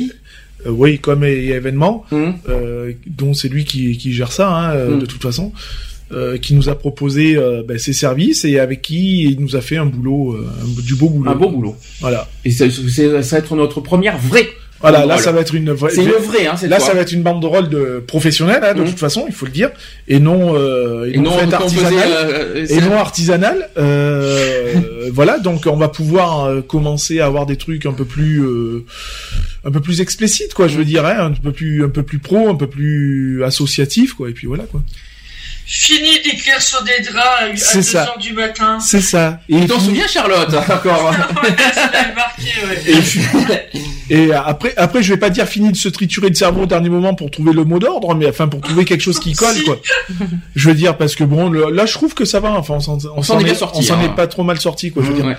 oui 0.68 1.00
comme 1.00 1.24
événement 1.24 2.06
euh, 2.14 2.92
dont 3.08 3.34
c'est 3.34 3.50
lui 3.50 3.66
qui, 3.66 3.98
qui 3.98 4.14
gère 4.14 4.32
ça 4.32 4.50
hein, 4.50 4.74
euh, 4.76 4.96
Mm. 4.96 5.00
de 5.00 5.06
toute 5.08 5.22
façon 5.24 5.52
euh, 6.12 6.38
qui 6.38 6.54
nous 6.54 6.70
a 6.70 6.76
proposé 6.78 7.38
euh, 7.38 7.64
ben, 7.68 7.80
ses 7.80 7.94
services 7.94 8.44
et 8.46 8.60
avec 8.60 8.82
qui 8.84 9.24
il 9.24 9.40
nous 9.40 9.56
a 9.56 9.62
fait 9.62 9.78
un 9.78 9.86
boulot 9.88 10.34
euh, 10.34 10.46
du 10.84 10.94
beau 10.96 11.10
boulot 11.10 11.32
Un 11.32 11.36
beau 11.36 11.50
boulot. 11.50 11.76
voilà 12.02 12.28
Et 12.46 12.52
c'est- 12.52 12.70
ça 12.70 13.08
va 13.08 13.38
être 13.40 13.56
notre 13.56 13.80
première 13.82 14.18
vraie. 14.20 14.48
Voilà 14.82 15.06
là 15.06 15.18
ça 15.18 15.32
va 15.32 15.41
être 15.41 15.53
une 15.56 15.72
vraie 15.72 15.91
C'est 15.91 16.03
une 16.03 16.12
vraie, 16.12 16.48
hein, 16.48 16.56
là 16.68 16.78
fois. 16.78 16.88
ça 16.88 16.94
va 16.94 17.02
être 17.02 17.12
une 17.12 17.22
banderole 17.24 17.70
de 17.70 18.03
professionnelle 18.06 18.62
hein, 18.64 18.74
de 18.74 18.82
Mm. 18.82 18.86
toute 18.86 18.99
façon 18.99 19.26
il 19.28 19.34
faut 19.34 19.45
le 19.45 19.52
dire 19.52 19.70
et 20.08 20.20
non 20.20 20.56
euh, 20.56 21.10
Et 21.14 21.18
non, 21.18 21.32
faisait, 21.32 21.53
artisanale 21.53 22.10
euh, 22.14 22.56
et 22.64 22.66
c'est- 22.68 22.82
non 22.82 22.98
artisanale. 22.98 23.70
Euh, 23.78 24.74
voilà, 25.12 25.40
donc 25.40 25.66
on 25.68 25.76
va 25.78 25.88
pouvoir 25.90 26.45
euh, 26.45 26.62
commencer 26.62 27.20
à 27.20 27.26
avoir 27.26 27.45
des 27.45 27.56
trucs 27.58 27.86
un 27.86 27.94
peu 27.94 28.06
plus, 28.06 28.41
euh, 28.44 28.86
un 29.66 29.72
peu 29.72 29.80
plus 29.82 30.02
explicites, 30.02 30.53
quoi. 30.53 30.68
Je 30.68 30.78
veux 30.78 30.86
dire, 30.86 31.06
hein, 31.06 31.18
un 31.20 31.32
peu 31.32 31.52
plus, 31.52 31.84
un 31.84 31.90
peu 31.90 32.03
plus 32.03 32.20
pro, 32.20 32.49
un 32.49 32.56
peu 32.56 32.68
plus 32.68 33.44
associatif, 33.44 34.14
quoi. 34.14 34.30
Et 34.30 34.34
puis 34.34 34.48
voilà, 34.48 34.64
quoi. 34.64 34.82
Fini 35.66 36.20
d'écrire 36.22 36.62
sur 36.62 36.84
des 36.84 37.00
draps 37.02 37.42
à, 37.42 37.46
à 37.46 37.56
C'est 37.56 37.78
2 37.78 37.82
ça. 37.84 38.04
heures 38.04 38.18
du 38.18 38.34
matin. 38.34 38.80
C'est 38.80 39.00
ça. 39.02 39.40
Et 39.48 39.62
Tu 39.62 39.68
t'en 39.68 39.80
souviens, 39.80 40.08
Charlotte 40.08 40.54
Encore. 40.54 41.14
Et, 44.10 44.34
après, 44.34 44.74
après, 44.76 45.02
je 45.02 45.14
vais 45.14 45.20
pas 45.20 45.30
dire 45.30 45.48
fini 45.48 45.72
de 45.72 45.78
se 45.78 45.88
triturer 45.88 46.30
le 46.30 46.36
cerveau 46.36 46.64
au 46.64 46.66
dernier 46.66 46.90
moment 46.90 47.14
pour 47.16 47.32
trouver 47.32 47.54
le 47.54 47.64
mot 47.64 47.80
d'ordre, 47.80 48.14
mais 48.16 48.28
enfin 48.28 48.48
pour 48.48 48.60
trouver 48.62 48.84
quelque 48.86 49.02
chose 49.02 49.20
qui 49.20 49.34
colle, 49.34 49.56
quoi. 49.64 49.80
Je 50.56 50.70
veux 50.70 50.76
dire 50.76 50.98
parce 50.98 51.16
que 51.16 51.24
bon, 51.24 51.50
le- 51.50 51.70
là, 51.72 51.86
je 51.86 51.94
trouve 51.94 52.14
que 52.14 52.26
ça 52.26 52.40
va. 52.42 52.52
Enfin, 52.52 52.76
on 52.76 52.80
s'en, 52.80 52.98
est 53.40 53.56
sorti, 53.56 53.80
on 53.80 53.82
s'en 53.82 53.96
hein. 54.00 54.04
est 54.06 54.16
pas 54.16 54.28
trop 54.28 54.44
mal 54.44 54.60
sorti, 54.60 54.92
quoi. 54.92 55.04
Je 55.04 55.10
veux 55.10 55.16
dire. 55.16 55.26
Ouais. 55.26 55.38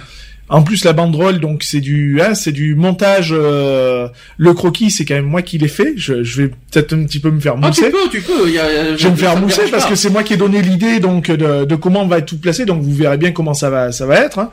En 0.53 0.63
plus, 0.63 0.85
la 0.85 0.93
banderole, 0.93 1.41
donc 1.41 1.63
c'est 1.63 1.81
du, 1.81 2.21
hein, 2.21 2.35
c'est 2.35 2.53
du 2.53 2.75
montage. 2.75 3.31
euh, 3.33 4.07
le 4.37 4.53
croquis, 4.55 4.91
c'est 4.91 5.05
quand 5.05 5.15
même 5.15 5.25
moi 5.25 5.43
qui 5.43 5.57
l'ai 5.59 5.69
fait. 5.69 5.95
Je, 5.97 6.23
je 6.23 6.43
vais 6.43 6.49
peut-être 6.49 6.93
un 6.93 7.05
petit 7.05 7.19
peu 7.21 7.31
me 7.31 7.41
faire 7.41 7.55
Ah, 7.63 7.71
tu 7.71 7.81
mousser. 7.81 7.91
peux, 7.91 8.09
tu 8.11 8.21
peux. 8.21 8.51
Y 8.51 8.59
a, 8.59 8.97
je 8.97 9.05
vais 9.05 9.11
me 9.11 9.17
faire 9.17 9.37
mousser 9.41 9.63
parce 9.71 9.85
pas. 9.85 9.91
que 9.91 9.97
c'est 9.97 10.11
moi 10.11 10.23
qui 10.23 10.35
ai 10.35 10.37
donné 10.37 10.61
l'idée 10.63 11.01
donc 11.01 11.31
de, 11.31 11.65
de 11.65 11.75
comment 11.75 12.03
on 12.03 12.07
va 12.07 12.19
être 12.19 12.27
tout 12.27 12.39
placé. 12.39 12.65
Donc 12.67 12.83
vous 12.83 12.95
verrez 12.95 13.17
bien 13.17 13.33
comment 13.33 13.55
ça 13.55 13.71
va, 13.71 13.93
ça 13.93 14.05
va 14.07 14.17
être. 14.21 14.39
hein. 14.39 14.51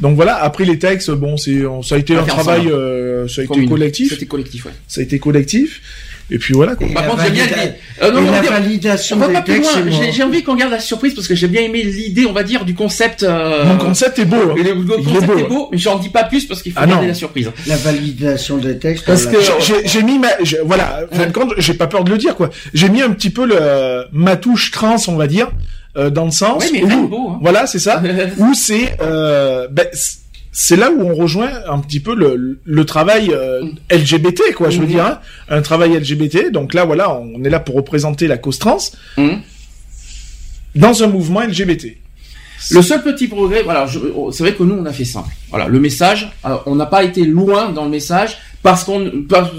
Donc 0.00 0.16
voilà. 0.16 0.34
Après 0.42 0.64
les 0.64 0.78
textes, 0.78 1.10
bon, 1.10 1.36
c'est, 1.36 1.62
ça 1.82 1.94
a 1.94 1.98
été 1.98 2.16
un 2.16 2.24
travail, 2.24 2.68
euh, 2.68 3.28
ça 3.28 3.42
a 3.42 3.44
été 3.44 3.66
collectif. 3.66 4.10
C'était 4.10 4.26
collectif, 4.26 4.64
ouais. 4.66 4.72
Ça 4.88 5.00
a 5.02 5.04
été 5.04 5.18
collectif. 5.18 5.80
Et 6.30 6.38
puis 6.38 6.54
voilà. 6.54 6.74
Quoi. 6.74 6.86
Et 6.86 6.92
Par 6.94 7.02
la 7.02 7.08
contre, 7.10 7.22
j'aime 7.24 7.32
bien 7.34 7.44
l'idée. 7.46 7.72
Euh, 8.02 8.10
non, 8.10 8.22
la 8.22 8.28
on 8.28 8.42
va- 8.42 8.50
validation 8.50 9.16
on 9.16 9.20
va 9.20 9.26
des 9.28 9.32
pas 9.34 9.42
plus 9.42 9.60
loin. 9.60 9.70
J'ai 9.90 10.12
j'ai 10.12 10.22
envie 10.22 10.42
qu'on 10.42 10.54
garde 10.54 10.72
la 10.72 10.80
surprise 10.80 11.14
parce 11.14 11.28
que 11.28 11.34
j'ai 11.34 11.48
bien 11.48 11.60
aimé 11.62 11.82
l'idée, 11.82 12.24
on 12.26 12.32
va 12.32 12.42
dire, 12.42 12.64
du 12.64 12.74
concept. 12.74 13.22
Euh... 13.22 13.64
Mon 13.66 13.76
concept 13.76 14.18
est 14.18 14.24
beau. 14.24 14.36
hein. 14.36 14.54
et 14.56 14.62
le, 14.62 14.72
le 14.74 14.94
Il 14.98 15.08
est 15.08 15.12
concept 15.12 15.26
beau, 15.26 15.38
est 15.38 15.42
hein. 15.42 15.46
beau, 15.48 15.68
mais 15.70 15.78
j'en 15.78 15.98
dis 15.98 16.08
pas 16.08 16.24
plus 16.24 16.46
parce 16.46 16.62
qu'il 16.62 16.72
faut 16.72 16.80
Ah 16.82 16.86
garder 16.86 17.06
la 17.08 17.14
surprise. 17.14 17.50
La 17.66 17.76
validation 17.76 18.56
des 18.56 18.78
textes. 18.78 19.04
Parce 19.04 19.26
que 19.26 19.36
j'ai- 19.60 19.86
j'ai 19.86 20.02
mis 20.02 20.18
ma, 20.18 20.28
j'ai- 20.42 20.60
voilà, 20.64 21.00
en 21.12 21.14
fin 21.16 21.26
de 21.26 21.32
compte, 21.32 21.52
j'ai 21.58 21.74
pas 21.74 21.86
peur 21.86 22.04
de 22.04 22.10
le 22.10 22.18
dire 22.18 22.34
quoi. 22.36 22.48
J'ai 22.72 22.88
mis 22.88 23.02
un 23.02 23.10
petit 23.10 23.30
peu 23.30 23.44
le 23.46 24.06
ma 24.12 24.36
touche 24.36 24.70
trans, 24.70 24.96
on 25.08 25.16
va 25.16 25.26
dire, 25.26 25.50
euh, 25.96 26.08
dans 26.10 26.24
le 26.24 26.30
sens 26.30 26.64
Ouais, 26.64 26.70
mais 26.72 26.82
où, 26.94 27.06
beau, 27.08 27.28
hein. 27.32 27.38
voilà, 27.42 27.66
c'est 27.66 27.78
ça, 27.78 28.02
où 28.38 28.54
c'est, 28.54 28.96
euh, 29.02 29.68
ben, 29.70 29.86
c'est 30.56 30.76
là 30.76 30.90
où 30.92 31.02
on 31.02 31.14
rejoint 31.14 31.50
un 31.68 31.80
petit 31.80 31.98
peu 31.98 32.14
le, 32.14 32.60
le 32.64 32.84
travail 32.84 33.30
euh, 33.32 33.64
LGBT 33.90 34.54
quoi, 34.54 34.70
je 34.70 34.78
veux 34.78 34.84
Mhm. 34.86 34.90
dire, 34.92 35.04
hein. 35.04 35.18
un 35.48 35.62
travail 35.62 35.94
LGBT. 35.98 36.52
Donc 36.52 36.74
là, 36.74 36.84
voilà, 36.84 37.12
on 37.12 37.42
est 37.42 37.50
là 37.50 37.58
pour 37.58 37.74
représenter 37.74 38.28
la 38.28 38.38
cause 38.38 38.60
trans 38.60 38.78
Hum. 39.18 39.40
dans 40.76 41.02
un 41.02 41.08
mouvement 41.08 41.40
LGBT. 41.40 41.98
Le 42.70 42.82
seul 42.82 43.02
petit 43.02 43.26
progrès, 43.28 43.62
voilà, 43.62 43.86
oh, 44.14 44.30
c'est 44.32 44.42
vrai 44.44 44.54
que 44.54 44.62
nous 44.62 44.74
on 44.74 44.86
a 44.86 44.92
fait 44.92 45.04
simple. 45.04 45.28
Voilà, 45.50 45.66
le 45.66 45.78
message, 45.80 46.30
on 46.66 46.74
n'a 46.76 46.86
pas 46.86 47.02
été 47.04 47.24
loin 47.26 47.70
dans 47.72 47.84
le 47.84 47.90
message 47.90 48.38
parce 48.62 48.84
qu'on, 48.84 49.10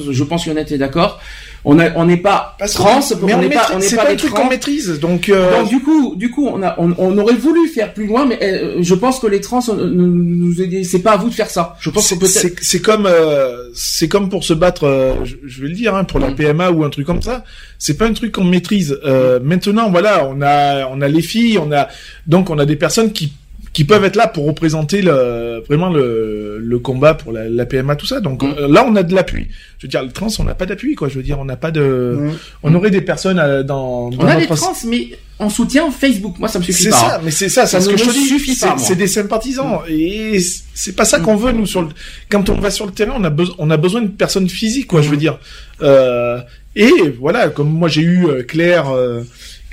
je 0.10 0.24
pense 0.24 0.46
qu'Yonnette 0.46 0.72
est 0.72 0.78
d'accord. 0.80 1.20
On 1.68 1.80
a- 1.80 1.92
on 1.96 2.06
n'est 2.06 2.18
pas 2.18 2.56
Parce 2.60 2.74
trans, 2.74 3.00
mais 3.24 3.34
on 3.34 3.38
on 3.40 3.42
n'est 3.42 3.50
pas, 3.50 3.68
on 3.74 3.80
n'est 3.80 3.82
c'est 3.86 3.96
pas 3.96 4.04
pas 4.04 4.10
un 4.10 4.12
des 4.12 4.18
truc 4.18 4.34
trans. 4.34 4.44
qu'on 4.44 4.50
maîtrise, 4.50 5.00
donc. 5.00 5.30
euh, 5.30 5.60
Donc 5.62 5.70
du 5.70 5.80
coup, 5.82 6.14
du 6.16 6.30
coup, 6.30 6.48
on 6.48 6.62
a, 6.62 6.76
on, 6.78 6.94
on 6.98 7.18
aurait 7.18 7.34
voulu 7.36 7.68
faire 7.68 7.94
plus 7.94 8.06
loin, 8.06 8.26
mais 8.28 8.38
euh, 8.44 8.78
je 8.82 8.94
pense 8.94 9.20
que 9.20 9.28
les 9.28 9.42
trans 9.42 9.62
euh, 9.70 9.90
nous. 9.92 10.54
C'est 10.84 11.00
pas 11.00 11.14
à 11.14 11.18
vous 11.18 11.30
de 11.30 11.34
faire 11.34 11.50
ça. 11.50 11.76
Je 11.80 11.90
pense 11.90 12.04
que 12.04 12.10
C'est- 12.10 12.20
peut-être. 12.20 12.60
c'est 12.60 12.64
c'est 12.64 12.82
comme 12.82 13.08
euh, 13.08 13.70
c'est 13.74 14.08
comme 14.08 14.30
pour 14.30 14.44
se 14.44 14.54
battre 14.54 14.84
euh, 14.86 15.14
je, 15.26 15.36
je 15.46 15.62
vais 15.62 15.68
le 15.70 15.74
dire 15.74 15.96
hein, 15.96 16.04
pour 16.04 16.20
la 16.20 16.30
Mm. 16.30 16.36
PMA 16.36 16.72
ou 16.72 16.84
un 16.84 16.90
truc 16.90 17.06
comme 17.08 17.22
ça 17.22 17.44
c'est 17.80 17.98
pas 17.98 18.06
un 18.06 18.14
truc 18.14 18.32
qu'on 18.34 18.44
maîtrise 18.44 18.98
euh, 19.06 19.40
maintenant 19.44 19.90
voilà 19.90 20.28
on 20.30 20.42
a 20.42 20.88
on 20.88 21.02
a 21.02 21.08
les 21.08 21.22
filles 21.22 21.58
on 21.58 21.72
a 21.72 21.88
donc 22.28 22.50
on 22.50 22.58
a 22.60 22.66
des 22.66 22.76
personnes 22.76 23.12
qui 23.12 23.34
qui 23.76 23.84
peuvent 23.84 24.06
être 24.06 24.16
là 24.16 24.28
pour 24.28 24.46
représenter 24.48 25.02
le 25.02 25.62
vraiment 25.68 25.90
le, 25.90 26.58
le 26.60 26.80
combat 26.80 27.14
pour 27.14 27.34
la, 27.34 27.50
la 27.50 27.66
PMA 27.66 27.96
tout 27.98 28.06
ça 28.06 28.22
donc 28.22 28.42
Mm. 28.42 28.54
euh, 28.58 28.68
là 28.70 28.86
on 28.88 28.96
a 28.96 29.04
de 29.04 29.14
l'appui 29.14 29.48
je 29.80 29.86
veux 29.86 29.90
dire 29.90 30.02
le 30.04 30.12
trans 30.12 30.28
on 30.40 30.44
n'a 30.46 30.56
pas 30.56 30.66
d'appui 30.66 30.96
quoi 30.96 31.10
je 31.10 31.16
veux 31.16 31.24
dire 31.24 31.38
on 31.40 31.46
n'a 31.46 31.58
pas 31.58 31.72
de 31.72 32.16
Mm. 32.18 32.32
on 32.64 32.74
aurait 32.74 32.90
des 32.92 33.02
personnes 33.02 33.38
euh, 33.40 33.64
dans, 33.64 34.10
dans 34.12 34.24
on 34.24 34.28
a 34.28 34.38
des 34.38 34.48
trans, 34.48 34.72
mais 34.88 35.10
en 35.38 35.50
soutien 35.50 35.92
Facebook. 35.92 36.36
Moi, 36.40 36.48
ça 36.48 36.60
me 36.60 36.64
suffit 36.64 36.84
c'est 36.84 36.90
pas. 36.92 36.96
ça, 36.96 37.16
hein. 37.18 37.22
mais 37.26 37.30
c'est 37.32 37.50
ça, 37.50 37.66
c'est 37.66 37.76
Ça 37.78 37.82
ce 37.82 37.90
ne 37.90 37.96
que 37.96 38.00
je 38.02 38.06
me 38.08 38.14
suffit 38.14 38.56
C'est- 38.56 38.66
pas, 38.68 38.76
moi. 38.78 38.86
C'est 38.88 38.96
des 38.96 39.08
sympathisants 39.08 39.82
et 39.90 40.40
c- 40.40 40.62
c'est 40.74 40.96
pas 40.96 41.04
ça 41.04 41.20
qu'on 41.20 41.36
veut 41.36 41.52
nous 41.52 41.66
sur 41.66 41.82
le. 41.82 41.90
Quand 42.30 42.48
on 42.50 42.56
va 42.66 42.72
sur 42.72 42.86
le 42.86 42.94
terrain, 42.94 43.16
on 43.18 43.24
a 43.26 43.30
besoin, 43.30 43.56
on 43.60 43.70
a 43.70 43.76
besoin 43.76 44.02
de 44.04 44.08
personnes 44.08 44.48
physiques, 44.48 44.88
quoi. 44.88 45.02
Je 45.02 45.10
veux 45.10 45.18
dire. 45.18 45.38
Euh, 45.82 46.40
et 46.78 46.90
voilà, 47.20 47.50
comme 47.50 47.70
moi 47.70 47.90
j'ai 47.90 48.02
eu 48.02 48.26
euh, 48.28 48.44
Claire. 48.44 48.88
euh, 48.90 49.24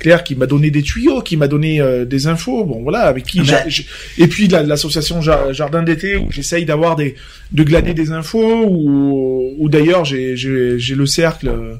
Claire 0.03 0.23
qui 0.23 0.35
m'a 0.35 0.45
donné 0.45 0.69
des 0.69 0.83
tuyaux, 0.83 1.21
qui 1.21 1.35
m'a 1.37 1.47
donné 1.47 1.81
euh, 1.81 2.05
des 2.05 2.27
infos, 2.27 2.63
bon 2.65 2.83
voilà, 2.83 2.99
avec 3.11 3.23
qui 3.25 3.39
Ah 3.49 3.63
ben. 3.65 3.71
et 4.19 4.27
puis 4.27 4.47
la- 4.47 4.61
l'association 4.61 5.21
Ja- 5.21 5.51
Jardin 5.51 5.81
d'été 5.81 6.17
où 6.17 6.31
j'essaye 6.31 6.65
d'avoir 6.65 6.95
des 6.95 7.15
de 7.51 7.63
glaner 7.63 7.95
des 7.95 8.11
infos 8.11 8.65
ou 8.67 9.55
ou 9.57 9.69
d'ailleurs 9.69 10.05
j'ai 10.05 10.35
le 10.35 11.05
cercle 11.07 11.47
euh, 11.47 11.73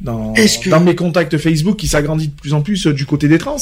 dans 0.00 0.34
Est-ce 0.34 0.58
que- 0.58 0.70
dans 0.70 0.80
mes 0.80 0.94
contacts 0.96 1.36
Facebook 1.38 1.76
qui 1.76 1.86
s'agrandit 1.88 2.28
de 2.28 2.34
plus 2.34 2.54
en 2.54 2.60
plus 2.60 2.86
euh, 2.86 2.92
du 2.92 3.06
côté 3.06 3.26
des 3.28 3.38
trans. 3.38 3.56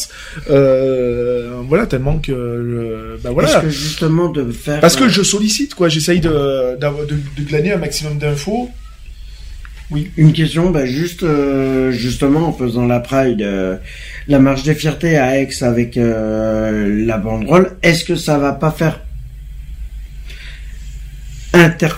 Euh, 0.51 1.51
voilà 1.69 1.87
tellement 1.87 2.19
que 2.19 3.19
bah 3.23 3.31
voilà. 3.33 3.61
Que 3.61 3.69
justement 3.71 4.29
de 4.31 4.51
faire. 4.51 4.81
Parce 4.81 4.97
que 4.97 5.09
je 5.09 5.23
sollicite 5.23 5.75
quoi, 5.75 5.89
j'essaye 5.89 6.21
de, 6.21 6.77
d'avoir- 6.81 7.07
de 7.07 7.15
de 7.15 7.43
glaner 7.47 7.73
un 7.73 7.79
maximum 7.79 8.19
d'infos. 8.19 8.71
Une 10.17 10.33
question, 10.33 10.71
bah 10.71 10.87
juste 10.87 11.25
euh, 11.25 11.91
justement 11.91 12.49
en 12.49 12.53
faisant 12.53 12.87
la 12.87 13.01
Pride, 13.01 13.43
euh, 13.43 13.77
la 14.29 14.39
marche 14.39 14.63
des 14.63 14.75
fiertés 14.75 15.17
à 15.19 15.41
Aix 15.41 15.49
avec 15.63 15.97
euh, 15.97 17.05
la 17.07 17.19
banderole, 17.19 17.73
est-ce 17.83 18.05
que 18.05 18.15
ça 18.15 18.39
va 18.39 18.53
pas 18.53 18.71
faire 18.71 19.01
inter... 21.53 21.89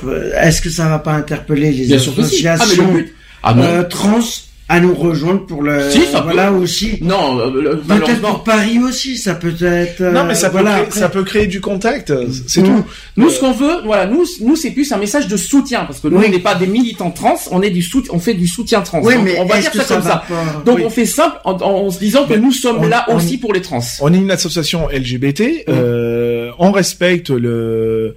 Est-ce 0.41 0.63
que 0.63 0.71
ça 0.71 0.89
va 0.89 1.01
pas 1.01 1.13
interpeller 1.13 1.71
les 1.71 1.87
Bien 1.87 1.99
sûr 1.99 2.17
que 2.17 2.23
si. 2.23 2.47
Ah, 2.49 2.57
mais 2.59 2.65
le 2.65 2.83
associations 2.83 2.93
but. 2.95 3.15
Ah 3.43 3.55
non. 3.55 3.63
euh, 3.63 3.83
trans 3.83 4.21
à 4.69 4.81
nous 4.81 4.95
rejoindre 4.95 5.45
pour 5.47 5.63
le 5.63 5.91
Si, 5.91 6.03
ça 6.07 6.23
peut. 6.23 6.39
aussi 6.55 6.99
Non, 7.03 7.39
euh, 7.41 7.51
le- 7.63 7.77
peut-être 7.81 8.21
pour 8.23 8.43
Paris 8.45 8.79
aussi 8.79 9.19
ça 9.19 9.35
peut 9.35 9.53
être 9.61 10.01
euh, 10.01 10.13
non 10.13 10.25
mais 10.25 10.35
ça 10.35 10.49
peut 10.49 10.59
voilà 10.61 10.81
créer, 10.85 11.01
ça 11.01 11.09
peut 11.11 11.25
créer 11.25 11.47
du 11.47 11.61
contact, 11.61 12.13
c'est 12.47 12.63
Mm. 12.63 12.65
tout. 12.67 12.85
Nous, 13.19 13.29
ce 13.31 13.41
qu'on 13.41 13.53
veut, 13.53 13.83
voilà, 13.85 14.07
nous, 14.07 14.25
nous, 14.41 14.57
c'est 14.57 14.71
plus 14.71 14.91
un 14.93 14.97
message 14.99 15.29
de 15.29 15.37
soutien, 15.37 15.85
parce 15.85 16.01
que 16.01 16.09
nous, 16.09 16.19
Oui. 16.19 16.27
on 16.29 16.31
n'est 16.31 16.39
pas 16.39 16.55
des 16.55 16.67
militants 16.67 17.11
trans, 17.11 17.37
on 17.51 17.61
est 17.61 17.71
du 17.71 17.83
soutien, 17.83 18.13
on 18.15 18.19
fait 18.19 18.35
du 18.35 18.47
soutien 18.47 18.81
trans. 18.81 19.01
oui 19.03 19.15
Donc, 19.15 19.25
mais 19.25 19.39
on 19.41 19.45
va 19.47 19.59
dire 19.61 19.73
ça, 19.75 19.85
comme 19.85 20.03
ça. 20.03 20.25
pas? 20.29 20.63
Donc, 20.65 20.77
Oui. 20.79 20.85
on 20.87 20.91
fait 20.91 21.05
simple 21.07 21.37
en, 21.45 21.53
en 21.61 21.91
se 21.91 21.99
disant 21.99 22.25
que 22.25 22.35
Mais 22.35 22.39
nous 22.39 22.53
sommes 22.53 22.79
on- 22.81 22.87
là 22.89 23.05
on- 23.09 23.17
aussi 23.17 23.37
pour 23.39 23.53
les 23.53 23.61
trans. 23.61 23.81
On 24.01 24.15
est 24.15 24.17
une 24.17 24.31
association 24.31 24.89
LGBT, 24.91 25.65
euh, 25.69 26.51
on 26.59 26.73
respecte 26.73 27.29
le, 27.31 28.15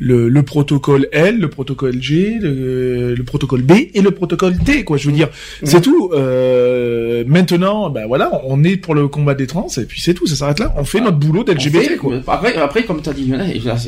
le 0.00 0.28
le 0.28 0.42
protocole 0.42 1.08
L, 1.12 1.38
le 1.38 1.48
protocole 1.48 2.00
G, 2.02 2.38
le, 2.40 3.14
le 3.14 3.24
protocole 3.24 3.62
B 3.62 3.72
et 3.94 4.00
le 4.00 4.10
protocole 4.10 4.56
T 4.58 4.84
quoi. 4.84 4.96
Je 4.96 5.06
veux 5.06 5.12
dire, 5.14 5.28
c'est 5.62 5.80
tout. 5.80 6.10
Euh, 6.14 7.24
maintenant, 7.26 7.90
ben 7.90 8.06
voilà, 8.06 8.40
on 8.44 8.62
est 8.64 8.76
pour 8.76 8.94
le 8.94 9.08
combat 9.08 9.34
des 9.34 9.46
trans 9.46 9.68
et 9.76 9.84
puis 9.84 10.00
c'est 10.00 10.14
tout, 10.14 10.26
ça 10.26 10.36
s'arrête 10.36 10.58
là. 10.60 10.72
On 10.76 10.84
fait 10.84 11.00
notre 11.00 11.16
boulot 11.18 11.44
d'LGBT 11.44 11.96
quoi. 11.98 12.16
Après, 12.26 12.54
après, 12.56 12.84
comme 12.84 13.02
tu 13.02 13.08
as 13.08 13.12
dit, 13.12 13.30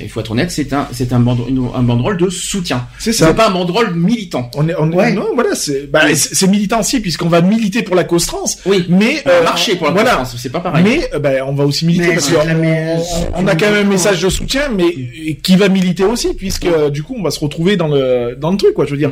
il 0.03 0.09
faut 0.09 0.21
être 0.21 0.31
honnête, 0.33 0.51
c'est 0.51 0.73
un, 0.73 0.87
c'est 0.93 1.13
un, 1.13 1.21
bande- 1.21 1.47
un 1.75 1.83
banderole 1.83 2.17
de 2.17 2.29
soutien. 2.31 2.87
C'est 2.99 3.13
C'est 3.13 3.25
ça. 3.25 3.35
pas 3.35 3.49
un 3.49 3.53
banderole 3.53 3.95
militant. 3.95 4.51
On 4.57 4.69
est, 4.69 4.75
on 4.79 4.91
est- 4.93 4.97
Ouais. 4.97 5.13
non, 5.13 5.27
voilà, 5.35 5.55
c'est, 5.55 5.91
bah, 5.91 6.01
c'est 6.15 6.35
c'est 6.35 6.47
militant 6.49 6.81
aussi 6.81 7.01
puisqu'on 7.01 7.29
va 7.29 7.41
militer 7.41 7.83
pour 7.83 7.95
la 7.97 8.05
cause 8.05 8.27
trans. 8.27 8.45
Oui. 8.67 8.85
Mais 8.89 9.23
On 9.25 9.29
va 9.29 9.35
euh, 9.37 9.43
marcher 9.45 9.77
pour 9.77 9.87
la 9.87 9.93
voilà. 9.93 10.11
trans, 10.13 10.25
c'est 10.25 10.51
pas 10.53 10.61
pareil. 10.61 10.83
Mais 10.85 11.09
euh, 11.15 11.19
ben, 11.19 11.43
on 11.47 11.55
va 11.55 11.65
aussi 11.65 11.87
militer 11.87 12.09
Mais 12.09 12.15
parce 12.15 12.27
c'est 12.27 12.35
qu'on 12.35 12.65
on, 12.65 13.43
on 13.45 13.47
a 13.47 13.55
quand 13.57 13.71
même 13.71 13.87
un 13.87 13.89
message 13.89 14.23
de 14.23 14.29
soutien, 14.29 14.63
mais 14.77 15.35
qui 15.43 15.57
va 15.57 15.69
militer 15.69 16.00
aussi, 16.09 16.35
puisque 16.35 16.67
euh, 16.67 16.91
du 16.91 17.03
coup, 17.03 17.15
on 17.19 17.23
va 17.23 17.31
se 17.31 17.41
retrouver 17.41 17.77
dans 17.77 17.89
le 17.89 18.37
dans 18.39 18.51
le 18.51 18.57
truc, 18.57 18.75
quoi. 18.75 18.85
Je 18.87 18.93
veux 18.93 18.97
dire, 18.97 19.11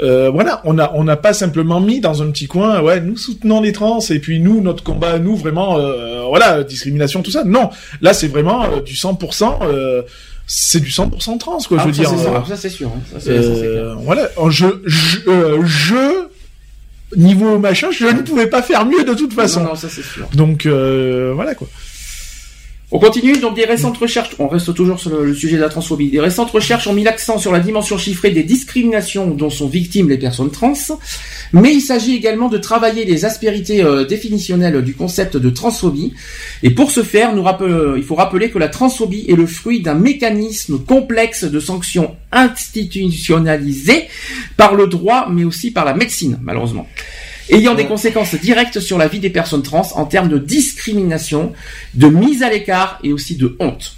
euh, 0.00 0.30
voilà, 0.30 0.60
on 0.64 0.78
a 0.78 0.92
on 0.94 1.04
n'a 1.04 1.16
pas 1.16 1.32
simplement 1.32 1.80
mis 1.80 2.00
dans 2.00 2.22
un 2.22 2.30
petit 2.30 2.46
coin, 2.46 2.80
ouais, 2.80 3.00
nous 3.00 3.16
soutenons 3.16 3.60
les 3.60 3.72
trans 3.72 3.98
et 4.10 4.18
puis 4.18 4.40
nous 4.40 4.60
notre 4.60 4.82
combat, 4.82 5.18
nous 5.18 5.36
vraiment, 5.36 5.78
euh, 5.78 6.22
voilà, 6.28 6.62
discrimination, 6.64 7.22
tout 7.22 7.30
ça. 7.30 7.44
Non, 7.44 7.70
là 8.00 8.12
c'est 8.14 8.28
vraiment 8.28 8.78
du 8.84 8.94
100%. 8.94 9.58
Euh, 9.62 10.02
c'est 10.46 10.80
du 10.80 10.90
100% 10.90 11.38
trans, 11.38 11.58
quoi. 11.68 11.78
Ah, 11.80 11.82
je 11.84 11.88
veux 11.88 12.04
ça, 12.04 12.10
dire. 12.14 12.44
ça, 12.48 12.56
c'est 12.56 12.68
sûr. 12.68 12.88
hein. 12.88 13.18
Ça, 13.18 13.30
voilà, 14.00 14.28
je, 14.50 14.66
je, 14.84 15.20
je, 15.64 16.26
niveau 17.16 17.58
machin, 17.58 17.88
je 17.90 18.06
ne 18.06 18.22
pouvais 18.22 18.46
pas 18.48 18.62
faire 18.62 18.84
mieux 18.84 19.04
de 19.04 19.14
toute 19.14 19.32
façon. 19.32 19.60
Non, 19.62 19.68
non, 19.70 19.74
ça 19.74 19.88
c'est 19.88 20.02
sûr. 20.02 20.28
Donc 20.34 20.66
euh, 20.66 21.32
voilà 21.34 21.54
quoi. 21.54 21.68
On 22.94 22.98
continue, 22.98 23.38
donc 23.38 23.56
des 23.56 23.64
récentes 23.64 23.96
recherches, 23.96 24.36
on 24.38 24.48
reste 24.48 24.74
toujours 24.74 25.00
sur 25.00 25.08
le, 25.08 25.32
sujet 25.32 25.56
de 25.56 25.62
la 25.62 25.70
transphobie. 25.70 26.10
Des 26.10 26.20
récentes 26.20 26.50
recherches 26.50 26.86
ont 26.86 26.92
mis 26.92 27.04
l'accent 27.04 27.38
sur 27.38 27.50
la 27.50 27.58
dimension 27.58 27.96
chiffrée 27.96 28.32
des 28.32 28.42
discriminations 28.42 29.28
dont 29.30 29.48
sont 29.48 29.66
victimes 29.66 30.10
les 30.10 30.18
personnes 30.18 30.50
trans, 30.50 30.74
mais 31.54 31.72
il 31.72 31.80
s'agit 31.80 32.14
également 32.14 32.50
de 32.50 32.58
travailler 32.58 33.06
les 33.06 33.24
aspérités 33.24 33.82
euh, 33.82 34.04
définitionnelles 34.04 34.82
du 34.82 34.92
concept 34.92 35.38
de 35.38 35.48
transphobie. 35.48 36.12
Et 36.62 36.68
pour 36.68 36.90
ce 36.90 37.02
faire, 37.02 37.32
euh, 37.62 37.94
il 37.96 38.02
faut 38.02 38.14
rappeler 38.14 38.50
que 38.50 38.58
la 38.58 38.68
transphobie 38.68 39.24
est 39.26 39.36
le 39.36 39.46
fruit 39.46 39.80
d'un 39.80 39.94
mécanisme 39.94 40.78
complexe 40.78 41.44
de 41.44 41.60
sanctions 41.60 42.14
institutionnalisées 42.30 44.08
par 44.58 44.74
le 44.74 44.86
droit, 44.86 45.28
mais 45.30 45.44
aussi 45.44 45.70
par 45.70 45.86
la 45.86 45.94
médecine, 45.94 46.38
malheureusement 46.42 46.86
ayant 47.50 47.74
des 47.74 47.86
conséquences 47.86 48.34
directes 48.34 48.80
sur 48.80 48.98
la 48.98 49.08
vie 49.08 49.20
des 49.20 49.30
personnes 49.30 49.62
trans 49.62 49.86
en 49.96 50.04
termes 50.04 50.28
de 50.28 50.38
discrimination, 50.38 51.52
de 51.94 52.08
mise 52.08 52.42
à 52.42 52.50
l'écart 52.50 52.98
et 53.02 53.12
aussi 53.12 53.36
de 53.36 53.56
honte. 53.60 53.96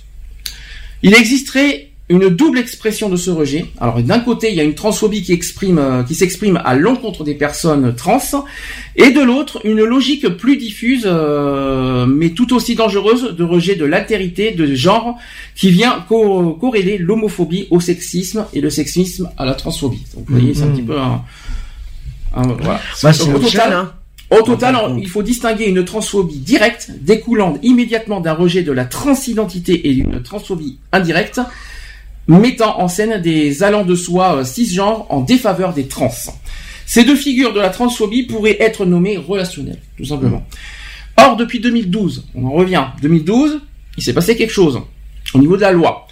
Il 1.03 1.15
existerait 1.15 1.91
une 2.11 2.29
double 2.29 2.59
expression 2.59 3.09
de 3.09 3.17
ce 3.17 3.31
rejet. 3.31 3.65
Alors 3.81 4.03
d'un 4.03 4.19
côté, 4.21 4.51
il 4.51 4.57
y 4.57 4.61
a 4.61 4.63
une 4.63 4.75
transphobie 4.75 5.23
qui 5.23 5.33
exprime, 5.33 5.79
euh, 5.79 6.03
qui 6.03 6.15
s'exprime 6.15 6.61
à 6.63 6.75
l'encontre 6.75 7.25
des 7.25 7.33
personnes 7.35 7.95
trans, 7.97 8.21
et 8.97 9.11
de 9.11 9.23
l'autre, 9.23 9.61
une 9.65 9.83
logique 9.83 10.29
plus 10.37 10.59
diffuse, 10.59 11.05
euh, 11.07 12.05
mais 12.05 12.31
tout 12.31 12.53
aussi 12.55 12.75
dangereuse, 12.75 13.35
de 13.35 13.43
rejet 13.45 13.75
de 13.75 13.87
l'altérité 13.87 14.51
de 14.51 14.75
genre, 14.75 15.17
qui 15.57 15.71
vient 15.71 16.05
co- 16.07 16.53
corréler 16.61 16.99
l'homophobie 16.99 17.69
au 17.71 17.81
sexisme 17.81 18.45
et 18.53 18.61
le 18.61 18.69
sexisme 18.69 19.31
à 19.39 19.47
la 19.47 19.55
transphobie. 19.55 20.05
Donc 20.15 20.25
vous 20.29 20.37
voyez, 20.37 20.53
c'est 20.53 20.65
un 20.65 20.67
Mhm. 20.67 20.73
petit 20.77 20.83
peu 20.83 21.01
un, 21.01 21.23
voilà. 22.43 22.81
Bah, 23.03 23.11
au 23.11 23.39
total, 23.39 23.73
hein. 23.73 23.93
au 24.31 24.43
total, 24.43 24.77
il 24.99 25.09
faut 25.09 25.23
distinguer 25.23 25.67
une 25.67 25.85
transphobie 25.85 26.39
directe, 26.39 26.91
découlant 27.01 27.55
immédiatement 27.63 28.21
d'un 28.21 28.35
rejet 28.35 28.63
de 28.63 28.73
la 28.73 28.85
transidentité 28.85 29.75
et 29.75 29.93
une 29.93 30.23
transphobie 30.23 30.79
indirecte, 30.93 31.41
mettant 32.27 32.81
en 32.81 32.89
scène 32.89 33.21
des 33.21 33.63
allants 33.63 33.85
de 33.85 33.95
soi 33.95 34.37
euh, 34.37 34.45
cisgenres 34.45 35.07
en 35.11 35.21
défaveur 35.21 35.75
des 35.75 35.87
trans. 35.87 36.13
Ces 36.87 37.05
deux 37.05 37.17
figures 37.17 37.53
de 37.53 37.61
la 37.61 37.71
transphobie 37.71 38.25
pourraient 38.25 38.57
être 38.61 38.85
nommées 38.85 39.17
relationnelles, 39.17 39.81
tout 39.97 40.05
simplement. 40.05 40.45
Or, 41.17 41.37
depuis 41.37 41.61
2012, 41.61 42.27
on 42.35 42.47
en 42.47 42.53
revient, 42.53 42.85
2012, 43.03 43.61
il 43.97 44.03
s'est 44.03 44.13
passé 44.13 44.37
quelque 44.37 44.53
chose 44.53 44.81
au 45.33 45.39
niveau 45.39 45.57
de 45.57 45.63
la 45.63 45.73
loi. 45.73 46.04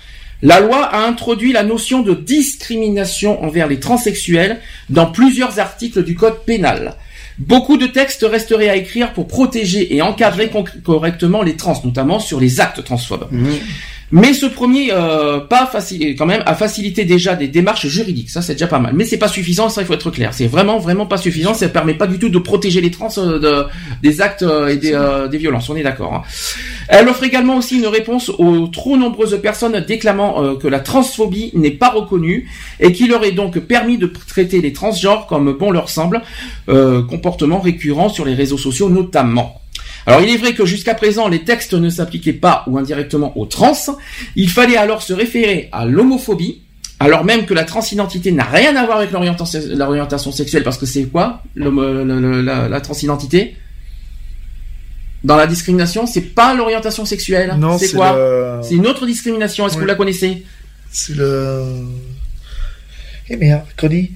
La 0.42 0.58
loi 0.58 0.84
a 0.84 1.06
introduit 1.06 1.52
la 1.52 1.62
notion 1.62 2.02
de 2.02 2.14
discrimination 2.14 3.42
envers 3.44 3.68
les 3.68 3.78
transsexuels 3.78 4.60
dans 4.90 5.06
plusieurs 5.06 5.60
articles 5.60 6.02
du 6.02 6.16
code 6.16 6.44
pénal. 6.44 6.96
Beaucoup 7.38 7.76
de 7.76 7.86
textes 7.86 8.26
resteraient 8.28 8.68
à 8.68 8.76
écrire 8.76 9.12
pour 9.12 9.28
protéger 9.28 9.94
et 9.94 10.02
encadrer 10.02 10.50
correctement 10.84 11.42
les 11.42 11.56
trans, 11.56 11.80
notamment 11.84 12.18
sur 12.18 12.40
les 12.40 12.60
actes 12.60 12.84
transphobes. 12.84 13.28
Mais 14.14 14.34
ce 14.34 14.44
premier 14.44 14.90
euh, 14.92 15.40
pas 15.40 15.64
facile, 15.66 16.14
quand 16.16 16.26
même, 16.26 16.42
a 16.44 16.54
facilité 16.54 17.06
déjà 17.06 17.34
des 17.34 17.48
démarches 17.48 17.86
juridiques. 17.86 18.28
Ça, 18.28 18.42
c'est 18.42 18.52
déjà 18.52 18.66
pas 18.66 18.78
mal. 18.78 18.92
Mais 18.94 19.06
c'est 19.06 19.16
pas 19.16 19.26
suffisant. 19.28 19.70
Ça, 19.70 19.80
il 19.80 19.86
faut 19.86 19.94
être 19.94 20.10
clair. 20.10 20.34
C'est 20.34 20.46
vraiment, 20.46 20.78
vraiment 20.78 21.06
pas 21.06 21.16
suffisant. 21.16 21.54
Ça 21.54 21.66
permet 21.70 21.94
pas 21.94 22.06
du 22.06 22.18
tout 22.18 22.28
de 22.28 22.38
protéger 22.38 22.82
les 22.82 22.90
trans 22.90 23.08
euh, 23.16 23.38
de- 23.38 23.64
des 24.02 24.20
actes 24.20 24.42
euh, 24.42 24.68
et 24.68 24.76
des, 24.76 24.92
euh, 24.92 25.28
violences. 25.28 25.70
On 25.70 25.76
est 25.76 25.82
d'accord. 25.82 26.12
hein. 26.12 26.22
Elle 26.88 27.08
offre 27.08 27.24
également 27.24 27.56
aussi 27.56 27.78
une 27.78 27.86
réponse 27.86 28.28
aux 28.28 28.66
trop 28.66 28.98
nombreuses 28.98 29.40
personnes 29.40 29.80
déclamant 29.88 30.42
euh, 30.44 30.56
que 30.56 30.68
la 30.68 30.80
transphobie 30.80 31.50
n'est 31.54 31.70
pas 31.70 31.88
reconnue 31.88 32.50
et 32.80 32.92
qui 32.92 33.08
leur 33.08 33.24
est 33.24 33.32
donc 33.32 33.58
permis 33.60 33.96
de 33.96 34.06
traiter 34.06 34.60
les 34.60 34.74
transgenres 34.74 35.26
comme 35.26 35.52
bon 35.54 35.70
leur 35.70 35.88
semble, 35.88 36.20
euh, 36.68 37.02
comportement 37.02 37.60
récurrent 37.60 38.10
sur 38.10 38.26
les 38.26 38.34
réseaux 38.34 38.58
sociaux 38.58 38.90
notamment. 38.90 39.61
Alors 40.06 40.20
il 40.20 40.28
est 40.34 40.36
vrai 40.36 40.54
que 40.54 40.64
jusqu'à 40.66 40.94
présent 40.94 41.28
les 41.28 41.44
textes 41.44 41.74
ne 41.74 41.88
s'appliquaient 41.90 42.32
pas 42.32 42.64
ou 42.66 42.76
indirectement 42.78 43.36
aux 43.38 43.46
trans, 43.46 43.72
il 44.36 44.48
fallait 44.50 44.76
alors 44.76 45.02
se 45.02 45.12
référer 45.12 45.68
à 45.72 45.84
l'homophobie, 45.86 46.62
alors 47.00 47.24
même 47.24 47.46
que 47.46 47.54
la 47.54 47.64
transidentité 47.64 48.32
n'a 48.32 48.44
rien 48.44 48.74
à 48.76 48.84
voir 48.84 48.98
avec 48.98 49.10
l'orientation 49.12 50.32
sexuelle, 50.32 50.62
parce 50.64 50.78
que 50.78 50.86
c'est 50.86 51.04
quoi 51.04 51.42
l'homo- 51.56 51.82
le- 52.04 52.20
le- 52.20 52.42
la, 52.42 52.68
la 52.68 52.80
transidentité? 52.80 53.56
Dans 55.24 55.36
la 55.36 55.46
discrimination, 55.46 56.04
c'est 56.06 56.34
pas 56.34 56.52
l'orientation 56.52 57.04
sexuelle. 57.04 57.54
Non, 57.56 57.78
c'est 57.78 57.94
quoi? 57.96 58.12
le- 58.16 58.58
C'est 58.64 58.74
une 58.74 58.88
autre 58.88 59.06
discrimination. 59.06 59.66
Est-ce 59.66 59.74
que 59.76 59.80
vous 59.80 59.86
la 59.86 59.94
connaissez? 59.94 60.44
C'est 60.90 61.14
le. 61.14 61.62
Eh 63.30 63.36
merde, 63.36 63.62
Cody. 63.76 64.10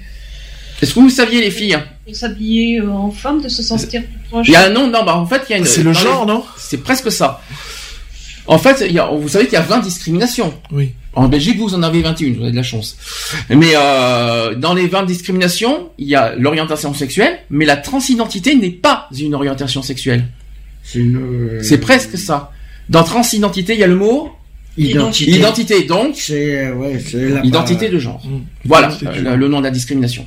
Est-ce 0.82 0.94
que 0.94 1.01
vous 1.01 1.11
saviez 1.11 1.40
les 1.40 1.51
filles 1.51 1.78
De 2.09 2.12
s'habiller 2.12 2.81
euh, 2.81 2.90
en 2.90 3.11
femme, 3.11 3.40
de 3.40 3.48
se 3.48 3.62
sentir 3.62 4.03
plus 4.03 4.19
proche. 4.28 4.47
Il 4.48 4.53
y 4.53 4.57
a 4.57 4.66
un 4.66 4.70
nom, 4.70 4.89
non, 4.89 5.05
bah 5.05 5.16
en 5.16 5.27
fait 5.27 5.43
il 5.48 5.53
y 5.53 5.55
a 5.55 5.59
une. 5.59 5.65
C'est 5.65 5.82
le 5.82 5.93
genre, 5.93 6.27
les- 6.27 6.32
non 6.32 6.44
C'est 6.59 6.82
presque 6.82 7.11
ça. 7.11 7.40
En 8.48 8.59
fait, 8.59 8.85
il 8.89 8.93
y 8.93 8.98
a, 9.01 9.07
vous 9.07 9.28
savez 9.28 9.47
qu'il 9.47 9.55
y 9.55 9.57
a 9.57 9.62
20 9.62 9.81
discriminations. 9.81 10.55
Oui. 10.70 10.93
En 11.15 11.27
Belgique, 11.28 11.59
vous 11.59 11.74
en 11.74 11.82
avez 11.82 12.01
21, 12.03 12.35
vous 12.35 12.43
avez 12.43 12.51
de 12.53 12.57
la 12.57 12.62
chance. 12.62 12.97
Mais 13.51 13.73
euh, 13.74 14.55
dans 14.55 14.73
les 14.74 14.86
20 14.86 15.03
discriminations, 15.05 15.89
il 15.98 16.07
y 16.07 16.15
a 16.15 16.36
l'orientation 16.36 16.94
sexuelle, 16.94 17.39
mais 17.51 17.65
la 17.65 17.77
transidentité 17.77 18.55
n'est 18.55 18.70
pas 18.70 19.09
une 19.19 19.35
orientation 19.35 19.82
sexuelle. 19.82 20.27
C'est 20.85 21.01
une. 21.01 21.59
C'est 21.62 21.78
presque 21.78 22.16
ça. 22.19 22.53
Dans 22.89 23.03
transidentité, 23.03 23.73
il 23.74 23.81
y 23.81 23.85
a 23.85 23.89
le 23.89 23.97
mot 23.97 24.31
Identité. 24.78 25.31
Identité, 25.31 25.82
donc 25.85 26.16
C'est 26.16 26.70
ouais, 26.70 27.01
c'est 27.05 27.31
la 27.31 27.43
identité 27.44 27.89
de 27.89 27.98
genre. 27.98 28.23
Voilà 28.66 28.90
euh, 29.07 29.35
le 29.35 29.48
nom 29.48 29.59
de 29.61 29.65
la 29.65 29.70
discrimination. 29.70 30.27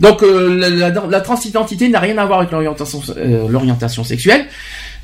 Donc 0.00 0.22
euh, 0.22 0.54
la, 0.58 0.68
la- 0.90 1.06
la 1.08 1.20
transidentité 1.20 1.88
n'a 1.88 2.00
rien 2.00 2.18
à 2.18 2.26
voir 2.26 2.40
avec 2.40 2.50
l'orientation 2.52 3.00
euh, 3.16 3.48
l'orientation 3.48 4.04
sexuelle. 4.04 4.46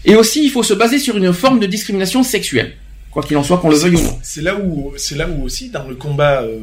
Et 0.04 0.14
aussi, 0.16 0.44
il 0.44 0.50
faut 0.50 0.62
se 0.64 0.74
baser 0.74 0.98
sur 0.98 1.16
une 1.16 1.32
forme 1.32 1.60
de 1.60 1.66
discrimination 1.66 2.22
sexuelle, 2.24 2.72
quoi 3.10 3.22
qu'il 3.22 3.36
en 3.36 3.44
soit, 3.44 3.58
qu'on 3.58 3.70
le 3.70 3.76
veuille 3.76 3.94
ou 3.96 4.02
non. 4.02 4.18
C'est 4.22 4.42
là 4.42 4.56
où, 4.56 4.92
c'est 4.96 5.14
là 5.16 5.28
où 5.28 5.44
aussi 5.44 5.70
dans 5.70 5.86
le 5.86 5.94
combat 5.94 6.42
euh, 6.42 6.58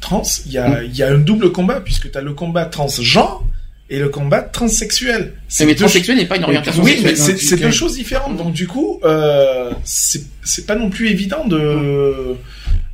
trans, 0.00 0.22
il 0.46 0.52
y 0.52 0.58
Mm. 0.58 0.62
a, 0.62 0.82
il 0.82 0.96
y 0.96 1.02
a 1.02 1.08
un 1.10 1.18
double 1.18 1.52
combat 1.52 1.80
puisque 1.80 2.10
tu 2.10 2.18
as 2.18 2.20
le 2.20 2.32
combat 2.34 2.64
transgenre 2.64 3.44
et 3.90 3.98
le 3.98 4.08
combat 4.08 4.40
transsexuel. 4.42 5.34
Mais, 5.60 5.74
transsexuel 5.74 6.16
n'est 6.16 6.26
pas 6.26 6.36
une 6.36 6.44
orientation 6.44 6.82
Oui, 6.82 6.98
mais 7.04 7.14
sexuelle. 7.14 7.38
c'est 7.38 7.46
c'est 7.46 7.56
deux 7.62 7.70
choses 7.70 7.94
différentes. 7.94 8.36
Donc 8.36 8.52
du 8.52 8.66
coup, 8.66 9.00
euh, 9.04 9.70
c'est 9.84 10.22
c'est 10.42 10.66
pas 10.66 10.74
non 10.76 10.90
plus 10.90 11.08
évident 11.10 11.46
de. 11.46 12.34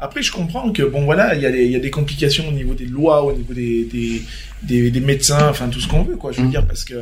Après, 0.00 0.22
je 0.22 0.30
comprends 0.30 0.70
que 0.70 0.82
bon 0.84 1.04
voilà, 1.04 1.34
il 1.34 1.42
y, 1.42 1.46
a 1.46 1.50
des- 1.50 1.64
il 1.64 1.72
y 1.72 1.76
a 1.76 1.80
des 1.80 1.90
complications 1.90 2.46
au 2.48 2.52
niveau 2.52 2.74
des 2.74 2.86
lois, 2.86 3.24
au 3.24 3.32
niveau 3.32 3.52
des 3.52 3.84
des, 3.84 4.22
des, 4.62 4.90
des 4.92 5.00
médecins, 5.00 5.48
enfin 5.50 5.68
tout 5.68 5.80
ce 5.80 5.88
qu'on 5.88 6.02
veut, 6.02 6.16
quoi. 6.16 6.30
Je 6.32 6.40
veux 6.40 6.46
Mm. 6.46 6.50
dire 6.50 6.66
parce 6.66 6.84
que 6.84 6.94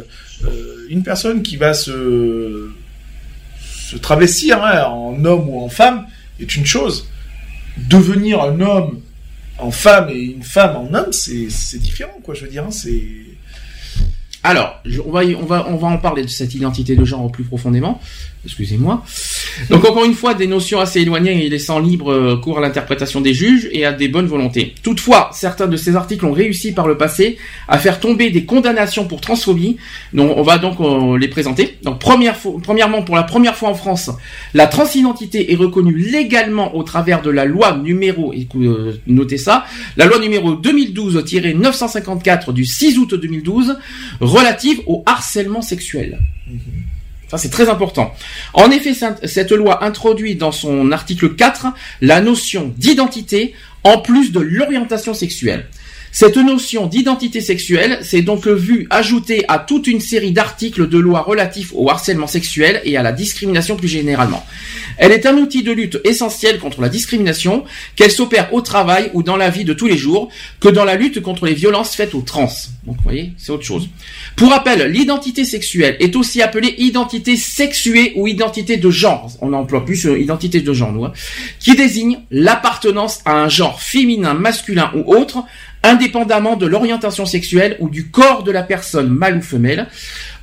euh, 0.44 0.86
une 0.88 1.02
personne 1.02 1.42
qui 1.42 1.56
va 1.58 1.74
se 1.74 2.70
se 3.90 3.96
travestir 3.96 4.62
hein, 4.64 4.84
en 4.86 5.24
homme 5.24 5.48
ou 5.48 5.60
en 5.60 5.68
femme 5.68 6.06
est 6.40 6.56
une 6.56 6.66
chose. 6.66 7.06
Devenir 7.76 8.40
un 8.42 8.58
homme 8.60 9.00
en 9.58 9.70
femme 9.70 10.08
et 10.10 10.18
une 10.18 10.42
femme 10.42 10.76
en 10.76 10.92
homme, 10.94 11.12
c'est 11.12 11.78
différent, 11.78 12.18
quoi. 12.22 12.34
Je 12.34 12.42
veux 12.44 12.50
dire, 12.50 12.64
hein, 12.64 12.70
c'est 12.70 13.02
Alors, 14.42 14.80
je- 14.84 15.00
on 15.00 15.10
va, 15.10 15.22
on 15.24 15.44
va, 15.44 15.66
on 15.68 15.76
va 15.76 15.88
en 15.88 15.98
parler 15.98 16.22
de 16.22 16.28
cette 16.28 16.54
identité 16.54 16.94
de 16.96 17.04
genre 17.04 17.30
plus 17.32 17.44
profondément. 17.44 18.00
Excusez-moi. 18.46 19.04
Donc 19.70 19.84
encore 19.84 20.04
une 20.04 20.14
fois, 20.14 20.34
des 20.34 20.46
notions 20.46 20.78
assez 20.78 21.00
éloignées 21.00 21.44
et 21.44 21.48
laissant 21.48 21.80
libre 21.80 22.12
euh, 22.12 22.36
cours 22.36 22.58
à 22.58 22.60
l'interprétation 22.60 23.20
des 23.20 23.34
juges 23.34 23.68
et 23.72 23.84
à 23.84 23.92
des 23.92 24.06
bonnes 24.06 24.26
volontés. 24.26 24.72
Toutefois, 24.84 25.30
certains 25.32 25.66
de 25.66 25.76
ces 25.76 25.96
articles 25.96 26.24
ont 26.24 26.32
réussi 26.32 26.72
par 26.72 26.86
le 26.86 26.96
passé 26.96 27.38
à 27.66 27.78
faire 27.78 27.98
tomber 27.98 28.30
des 28.30 28.44
condamnations 28.44 29.06
pour 29.06 29.20
transphobie. 29.20 29.78
Donc 30.12 30.32
on 30.36 30.42
va 30.42 30.58
donc 30.58 30.78
euh, 30.80 31.18
les 31.18 31.26
présenter. 31.26 31.76
Donc 31.82 31.98
premièrement, 32.00 33.02
pour 33.02 33.16
la 33.16 33.24
première 33.24 33.56
fois 33.56 33.70
en 33.70 33.74
France, 33.74 34.10
la 34.54 34.68
transidentité 34.68 35.52
est 35.52 35.56
reconnue 35.56 35.96
légalement 35.96 36.76
au 36.76 36.84
travers 36.84 37.22
de 37.22 37.30
la 37.30 37.44
loi 37.44 37.76
numéro, 37.76 38.32
euh, 38.32 38.92
notez 39.08 39.38
ça, 39.38 39.64
la 39.96 40.06
loi 40.06 40.20
numéro 40.20 40.52
2012-954 40.54 42.52
du 42.52 42.64
6 42.64 42.98
août 42.98 43.14
2012 43.14 43.76
relative 44.20 44.80
au 44.86 45.02
harcèlement 45.04 45.62
sexuel. 45.62 46.20
Ça, 47.28 47.38
c'est 47.38 47.48
très 47.50 47.68
important. 47.68 48.14
En 48.54 48.70
effet, 48.70 48.94
cette- 48.94 49.26
loi 49.52 49.84
introduit 49.84 50.36
dans 50.36 50.52
son 50.52 50.92
article 50.92 51.34
4 51.34 51.66
la 52.00 52.20
notion 52.20 52.72
d'identité 52.76 53.54
en 53.84 53.98
plus 53.98 54.32
de 54.32 54.40
l'orientation 54.40 55.12
sexuelle. 55.14 55.66
Cette 56.18 56.38
notion 56.38 56.86
d'identité 56.86 57.42
sexuelle 57.42 57.98
s'est 58.00 58.22
donc 58.22 58.46
vue 58.46 58.86
ajoutée 58.88 59.44
à 59.48 59.58
toute 59.58 59.86
une 59.86 60.00
série 60.00 60.32
d'articles 60.32 60.88
de 60.88 60.96
loi 60.96 61.20
relatifs 61.20 61.72
au 61.74 61.90
harcèlement 61.90 62.26
sexuel 62.26 62.80
et 62.84 62.96
à 62.96 63.02
la 63.02 63.12
discrimination 63.12 63.76
plus 63.76 63.86
généralement. 63.86 64.42
Elle 64.96 65.12
est 65.12 65.26
un 65.26 65.36
outil 65.36 65.62
de 65.62 65.72
lutte 65.72 66.00
essentiel 66.04 66.58
contre 66.58 66.80
la 66.80 66.88
discrimination, 66.88 67.64
qu'elle 67.96 68.10
s'opère 68.10 68.54
au 68.54 68.62
travail 68.62 69.10
ou 69.12 69.22
dans 69.22 69.36
la 69.36 69.50
vie 69.50 69.64
de 69.64 69.74
tous 69.74 69.88
les 69.88 69.98
jours, 69.98 70.30
que 70.58 70.70
dans 70.70 70.86
la 70.86 70.94
lutte 70.94 71.20
contre 71.20 71.44
les 71.44 71.52
violences 71.52 71.94
faites 71.94 72.14
aux 72.14 72.22
trans. 72.22 72.48
Donc, 72.86 72.96
vous 72.96 73.02
voyez, 73.02 73.32
c'est 73.36 73.52
autre 73.52 73.66
chose. 73.66 73.90
Pour 74.36 74.48
rappel, 74.48 74.90
l'identité 74.90 75.44
sexuelle 75.44 75.98
est 76.00 76.16
aussi 76.16 76.40
appelée 76.40 76.76
identité 76.78 77.36
sexuée 77.36 78.14
ou 78.16 78.26
identité 78.26 78.78
de 78.78 78.88
genre. 78.88 79.30
On 79.42 79.52
emploie 79.52 79.84
plus 79.84 80.04
identité 80.04 80.62
de 80.62 80.72
genre, 80.72 80.92
nous, 80.92 81.04
hein, 81.04 81.12
qui 81.60 81.76
désigne 81.76 82.20
l'appartenance 82.30 83.20
à 83.26 83.34
un 83.34 83.50
genre 83.50 83.82
féminin, 83.82 84.32
masculin 84.32 84.90
ou 84.94 85.14
autre, 85.14 85.44
indépendamment 85.86 86.56
de 86.56 86.66
l'orientation 86.66 87.26
sexuelle 87.26 87.76
ou 87.80 87.88
du 87.88 88.08
corps 88.08 88.42
de 88.42 88.50
la 88.50 88.62
personne 88.62 89.08
mâle 89.08 89.38
ou 89.38 89.42
femelle. 89.42 89.86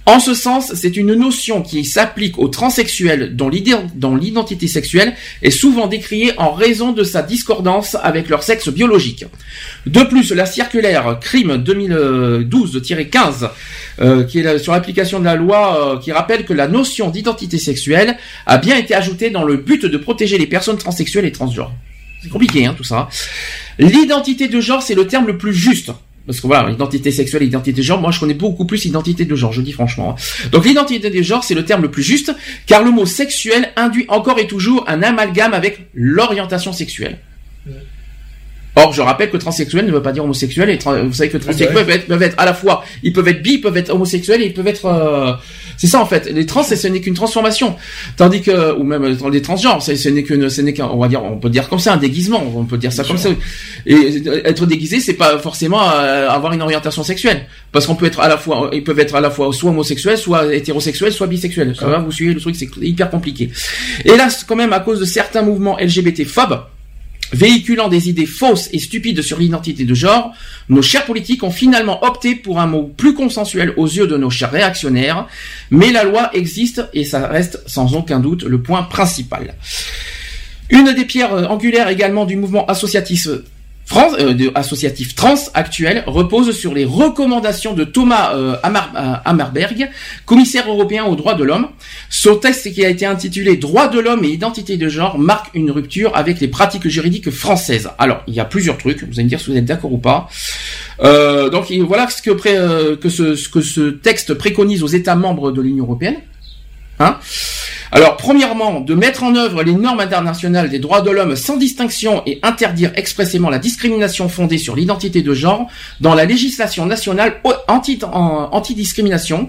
En 0.06 0.20
ce 0.20 0.34
sens, 0.34 0.74
c'est 0.74 0.98
une 0.98 1.14
notion 1.14 1.62
qui 1.62 1.86
s'applique 1.86 2.38
aux 2.38 2.50
transsexuels 2.50 3.38
dont 3.38 3.48
l'identité 3.48 4.68
sexuelle 4.68 5.14
est 5.42 5.50
souvent 5.50 5.88
décriée 5.88 6.34
en 6.38 6.52
raison 6.52 6.92
de 6.92 7.06
sa 7.06 7.22
discordance 7.22 7.96
avec 8.04 8.28
leur 8.28 8.44
sexe 8.44 8.68
biologique. 8.68 9.26
De 9.86 10.04
plus, 10.04 10.34
la 10.34 10.46
circulaire 10.46 11.20
crime 11.22 11.56
2012-15, 11.56 13.50
euh, 14.02 14.26
qui 14.26 14.40
est 14.40 14.58
sur 14.60 14.74
l'application 14.74 15.22
de 15.22 15.26
la 15.26 15.36
loi, 15.36 15.94
euh, 15.96 16.00
qui 16.00 16.12
rappelle 16.12 16.44
que 16.44 16.54
la 16.54 16.68
notion 16.68 17.10
d'identité 17.10 17.58
sexuelle 17.58 18.18
a 18.46 18.58
bien 18.58 18.76
été 18.76 18.94
ajoutée 18.94 19.30
dans 19.30 19.44
le 19.44 19.56
but 19.56 19.86
de 19.86 19.98
protéger 19.98 20.38
les 20.38 20.48
personnes 20.48 20.78
transsexuelles 20.78 21.26
et 21.26 21.32
transgenres. 21.32 21.72
C'est 22.22 22.30
compliqué, 22.30 22.66
hein, 22.66 22.74
tout 22.76 22.86
ça. 22.86 23.10
L'identité 23.80 24.48
de 24.48 24.60
genre, 24.62 24.82
c'est 24.84 24.96
le 24.96 25.08
terme 25.08 25.28
le 25.28 25.38
plus 25.38 25.54
juste. 25.54 25.92
Parce 26.26 26.40
que 26.40 26.48
voilà, 26.48 26.70
identité 26.72 27.12
sexuelle 27.12 27.44
identité 27.44 27.74
de 27.74 27.82
genre, 27.82 28.00
moi 28.00 28.12
je 28.12 28.20
connais 28.22 28.34
beaucoup 28.34 28.66
plus 28.66 28.86
identité 28.86 29.26
de 29.26 29.36
genre, 29.36 29.52
je 29.52 29.62
dis 29.62 29.74
franchement. 29.74 30.16
hein. 30.18 30.48
Donc 30.54 30.64
l'identité 30.66 31.10
de 31.10 31.22
genre, 31.22 31.44
c'est 31.44 31.54
le 31.54 31.66
terme 31.66 31.82
le 31.82 31.92
plus 31.92 32.02
juste, 32.04 32.34
car 32.66 32.82
le 32.82 32.92
mot 32.92 33.06
sexuel 33.06 33.72
induit 33.76 34.06
encore 34.08 34.40
et 34.40 34.48
toujours 34.48 34.86
un 34.88 35.04
amalgame 35.04 35.54
avec 35.54 35.82
l'orientation 35.94 36.72
sexuelle. 36.72 37.18
Or, 38.76 38.92
je 38.92 39.02
rappelle 39.04 39.30
que 39.30 39.38
transsexuel 39.38 39.86
ne 39.86 39.92
veut 39.92 40.02
pas 40.02 40.12
dire 40.14 40.24
homosexuel, 40.24 40.70
et 40.72 40.80
vous 41.04 41.14
savez 41.14 41.30
que 41.30 41.38
transsexuels 41.38 41.76
Ouais. 41.76 41.84
peuvent 41.84 41.90
être, 41.92 42.08
peuvent 42.08 42.24
être 42.24 42.40
à 42.40 42.46
la 42.46 42.54
fois, 42.56 42.84
ils 43.04 43.14
peuvent 43.14 43.28
être 43.28 43.44
bi, 43.44 43.56
ils 43.56 43.62
peuvent 43.62 43.78
être 43.78 43.92
homosexuels, 43.94 44.42
et 44.42 44.46
ils 44.48 44.54
peuvent 44.54 44.66
être, 44.68 44.86
euh, 44.86 45.34
c'est 45.84 45.90
ça 45.90 46.00
en 46.00 46.06
fait. 46.06 46.28
Les 46.32 46.46
trans, 46.46 46.64
c'est- 46.64 46.78
ce 46.78 46.88
n'est 46.88 47.02
qu'une 47.02 47.14
transformation, 47.14 47.76
tandis 48.16 48.42
que, 48.42 48.74
ou 48.78 48.84
même 48.84 49.04
euh, 49.04 49.30
les 49.30 49.42
transgenres, 49.42 49.82
ce 49.82 50.08
n'est 50.08 50.24
qu'une, 50.24 50.50
ce 50.50 50.62
n'est 50.62 50.72
qu'un, 50.72 50.86
on 50.88 50.98
va 50.98 51.10
dire, 51.10 51.22
on 51.22 51.36
peut 51.38 51.50
dire 51.50 51.68
comme 51.68 51.80
ça, 51.80 51.92
un 51.92 51.98
déguisement, 51.98 52.42
on 52.56 52.64
peut 52.64 52.78
dire 52.78 52.94
ça 52.94 53.04
comme 53.04 53.18
ça. 53.18 53.28
Et 53.86 53.94
euh, 54.26 54.42
être 54.46 54.66
déguisé, 54.66 55.02
c'est 55.02 55.16
pas 55.16 55.38
forcément 55.40 55.82
euh, 55.92 56.30
avoir 56.30 56.54
une 56.54 56.62
orientation 56.62 57.04
sexuelle, 57.04 57.48
parce 57.74 57.86
qu'on 57.86 57.96
peut 57.96 58.06
être 58.06 58.22
à 58.22 58.30
la 58.30 58.38
fois, 58.38 58.70
ils 58.72 58.82
peuvent 58.84 59.00
être 59.00 59.16
à 59.16 59.20
la 59.20 59.30
fois 59.30 59.52
soit 59.52 59.72
homosexuels, 59.72 60.18
soit 60.18 60.56
hétérosexuels, 60.56 61.12
soit 61.12 61.28
bisexuels. 61.28 61.76
Ça 61.78 61.88
va, 61.88 61.98
vous 61.98 62.12
suivez 62.14 62.34
le 62.34 62.40
truc, 62.40 62.56
c'est 62.56 62.70
hyper 62.82 63.10
compliqué. 63.10 63.50
Et 64.06 64.16
là, 64.16 64.30
quand 64.48 64.56
même 64.56 64.72
à 64.72 64.80
cause 64.80 65.02
de 65.02 65.06
certains 65.06 65.42
mouvements 65.42 65.78
LGBT 65.78 66.24
phobes 66.26 66.60
véhiculant 67.34 67.90
des 67.90 68.10
idées 68.10 68.26
fausses 68.26 68.70
et 68.72 68.80
stupides 68.80 69.22
sur 69.22 69.40
l'identité 69.40 69.84
de 69.84 69.94
genre, 69.94 70.34
nos 70.70 70.82
chers 70.82 71.06
politiques 71.06 71.44
ont 71.44 71.52
finalement 71.52 72.04
opté 72.06 72.36
pour 72.36 72.60
un 72.60 72.68
mot 72.68 72.92
plus 72.96 73.14
consensuel 73.14 73.74
aux 73.76 73.88
yeux 73.88 74.08
de 74.08 74.18
nos 74.18 74.30
chers 74.30 74.52
réactionnaires, 74.52 75.28
mais 75.72 75.92
la 75.92 76.04
loi 76.04 76.30
existe 76.34 76.88
et 76.94 77.04
ça 77.04 77.28
reste 77.28 77.62
sans 77.66 77.96
aucun 77.96 78.20
doute 78.20 78.44
le 78.44 78.62
point 78.62 78.84
principal. 78.84 79.56
Une 80.70 80.94
des 80.94 81.06
pierres 81.06 81.34
euh, 81.34 81.46
angulaires 81.46 81.90
également 81.90 82.26
du 82.26 82.36
mouvement 82.36 82.66
associatif 82.66 83.28
France, 83.86 84.14
euh, 84.20 84.34
de- 84.34 84.52
associatif 84.56 85.14
trans 85.14 85.36
actuel 85.54 86.04
repose 86.08 86.52
sur 86.58 86.74
les 86.74 86.86
recommandations 86.86 87.74
de 87.74 87.84
Thomas 87.84 88.34
euh, 88.34 88.56
euh, 88.64 89.86
commissaire 90.26 90.70
européen 90.70 91.04
aux 91.06 91.16
droits 91.16 91.34
de 91.34 91.44
l'homme. 91.44 91.68
Son 92.10 92.38
texte 92.38 92.72
qui 92.74 92.86
a 92.86 92.90
été 92.90 93.06
intitulé 93.06 93.58
Droits 93.58 93.88
de 93.90 94.00
l'homme 94.00 94.24
et 94.24 94.30
identité 94.30 94.78
de 94.78 94.88
genre 94.90 95.20
marque 95.20 95.50
une 95.54 95.70
rupture 95.70 96.16
avec 96.16 96.40
les 96.40 96.48
pratiques 96.48 96.88
juridiques 96.88 97.30
françaises. 97.30 97.90
Alors, 98.00 98.24
il 98.28 98.34
y 98.34 98.40
a 98.40 98.46
plusieurs 98.46 98.78
trucs, 98.78 99.04
vous 99.04 99.14
allez 99.16 99.26
me 99.26 99.30
dire 99.30 99.40
si 99.40 99.52
vous 99.52 99.58
êtes 99.58 99.66
d'accord 99.66 99.92
ou 99.92 99.98
pas. 99.98 100.28
Euh, 101.02 101.50
donc 101.50 101.70
il- 101.70 101.84
voilà 101.84 102.10
ce 102.10 102.22
que, 102.22 102.32
euh, 102.48 102.96
que, 102.96 103.10
ce, 103.10 103.36
ce 103.36 103.50
que 103.50 103.62
ce 103.62 103.90
texte 103.90 104.34
préconise 104.34 104.82
aux 104.84 104.88
États 104.88 105.16
membres 105.16 105.52
de 105.52 105.62
l'Union 105.62 105.84
européenne. 105.86 106.18
Hein 107.00 107.18
alors, 107.96 108.18
premièrement, 108.18 108.80
de 108.80 108.96
mettre 108.96 109.22
en 109.22 109.36
œuvre 109.36 109.62
les 109.62 109.76
normes 109.76 110.00
internationales 110.00 110.68
des 110.68 110.80
droits 110.80 111.02
de 111.02 111.12
l'homme 111.12 111.36
sans 111.36 111.58
distinction 111.58 112.24
et 112.26 112.40
interdire 112.42 112.92
expressément 112.96 113.52
la 113.52 113.60
discrimination 113.60 114.30
fondée 114.30 114.58
sur 114.58 114.76
l'identité 114.76 115.22
de 115.22 115.32
genre 115.36 115.68
dans 116.02 116.16
la 116.16 116.26
législation 116.26 116.88
nationale 116.88 117.40
anti-discrimination. 117.68 119.48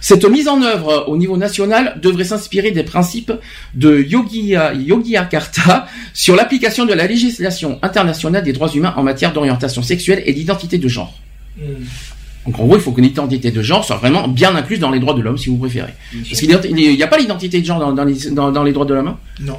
Cette 0.00 0.24
mise 0.24 0.48
en 0.48 0.62
œuvre 0.62 1.04
au 1.08 1.18
niveau 1.18 1.36
national 1.36 2.00
devrait 2.00 2.24
s'inspirer 2.24 2.70
des 2.70 2.84
principes 2.84 3.34
de 3.74 4.00
Yogia, 4.00 4.72
Yogyakarta 4.72 5.86
sur 6.14 6.36
l'application 6.36 6.86
de 6.86 6.94
la 6.94 7.06
législation 7.06 7.78
internationale 7.82 8.44
des 8.44 8.54
droits 8.54 8.70
humains 8.70 8.94
en 8.96 9.02
matière 9.02 9.34
d'orientation 9.34 9.82
sexuelle 9.82 10.22
et 10.24 10.32
d'identité 10.32 10.78
de 10.78 10.88
genre. 10.88 11.12
Donc 12.46 12.58
en 12.60 12.64
gros, 12.66 12.76
il 12.76 12.82
faut 12.82 12.92
que 12.92 13.00
l'identité 13.00 13.50
de 13.50 13.62
genre 13.62 13.84
soit 13.84 13.96
vraiment 13.96 14.28
bien 14.28 14.54
incluse 14.54 14.78
dans 14.78 14.90
les 14.90 15.00
droits 15.00 15.14
de 15.14 15.22
l'homme, 15.22 15.38
si 15.38 15.48
vous 15.48 15.56
préférez. 15.56 15.94
Parce 16.28 16.40
qu'il 16.40 16.74
n'y 16.74 17.02
a 17.02 17.06
pas 17.06 17.16
l'identité 17.18 17.60
de 17.60 17.66
genre 17.66 17.78
dans, 17.80 17.92
dans 17.92 18.04
les, 18.04 18.30
dans, 18.30 18.52
dans 18.52 18.62
les 18.62 18.72
droits 18.72 18.84
de 18.84 18.94
l'homme. 18.94 19.16
Non. 19.40 19.58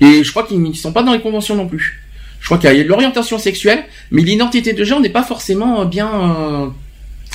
Et 0.00 0.24
je 0.24 0.30
crois 0.30 0.44
qu'ils 0.46 0.62
ne 0.62 0.72
sont 0.72 0.92
pas 0.92 1.02
dans 1.02 1.12
les 1.12 1.20
conventions 1.20 1.54
non 1.56 1.66
plus. 1.68 2.02
Je 2.40 2.46
crois 2.46 2.58
qu'il 2.58 2.72
y 2.74 2.80
a 2.80 2.84
l'orientation 2.84 3.38
sexuelle, 3.38 3.84
mais 4.10 4.22
l'identité 4.22 4.72
de 4.72 4.84
genre 4.84 5.00
n'est 5.00 5.08
pas 5.10 5.22
forcément 5.24 5.80
euh, 5.80 5.84
bien 5.84 6.08
euh, 6.08 6.66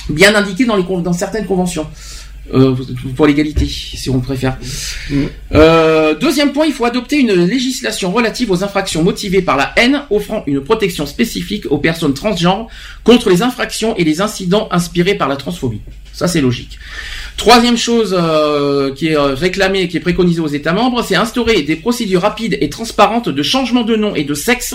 bien 0.08 0.34
indiquée 0.34 0.64
dans 0.64 0.76
les 0.76 0.84
con- 0.84 1.00
dans 1.00 1.12
certaines 1.12 1.46
conventions. 1.46 1.86
Euh, 2.52 2.74
pour 3.16 3.26
l'égalité, 3.26 3.66
si 3.66 4.10
on 4.10 4.20
préfère. 4.20 4.58
Euh, 5.54 6.14
deuxième 6.16 6.52
point, 6.52 6.66
il 6.66 6.72
faut 6.72 6.84
adopter 6.84 7.18
une 7.18 7.32
législation 7.32 8.10
relative 8.10 8.50
aux 8.50 8.64
infractions 8.64 9.02
motivées 9.02 9.42
par 9.42 9.56
la 9.56 9.72
haine, 9.76 10.02
offrant 10.10 10.42
une 10.46 10.60
protection 10.60 11.06
spécifique 11.06 11.70
aux 11.70 11.78
personnes 11.78 12.14
transgenres 12.14 12.68
contre 13.04 13.30
les 13.30 13.42
infractions 13.42 13.96
et 13.96 14.04
les 14.04 14.20
incidents 14.20 14.68
inspirés 14.72 15.14
par 15.14 15.28
la 15.28 15.36
transphobie. 15.36 15.82
Ça, 16.12 16.28
c'est 16.28 16.42
logique. 16.42 16.78
Troisième 17.38 17.78
chose 17.78 18.14
euh, 18.18 18.92
qui 18.94 19.08
est 19.08 19.16
euh, 19.16 19.34
réclamée 19.34 19.88
qui 19.88 19.96
est 19.96 20.00
préconisée 20.00 20.40
aux 20.40 20.46
États 20.46 20.74
membres, 20.74 21.02
c'est 21.02 21.16
instaurer 21.16 21.62
des 21.62 21.76
procédures 21.76 22.20
rapides 22.20 22.58
et 22.60 22.68
transparentes 22.68 23.30
de 23.30 23.42
changement 23.42 23.82
de 23.82 23.96
nom 23.96 24.14
et 24.14 24.24
de 24.24 24.34
sexe 24.34 24.74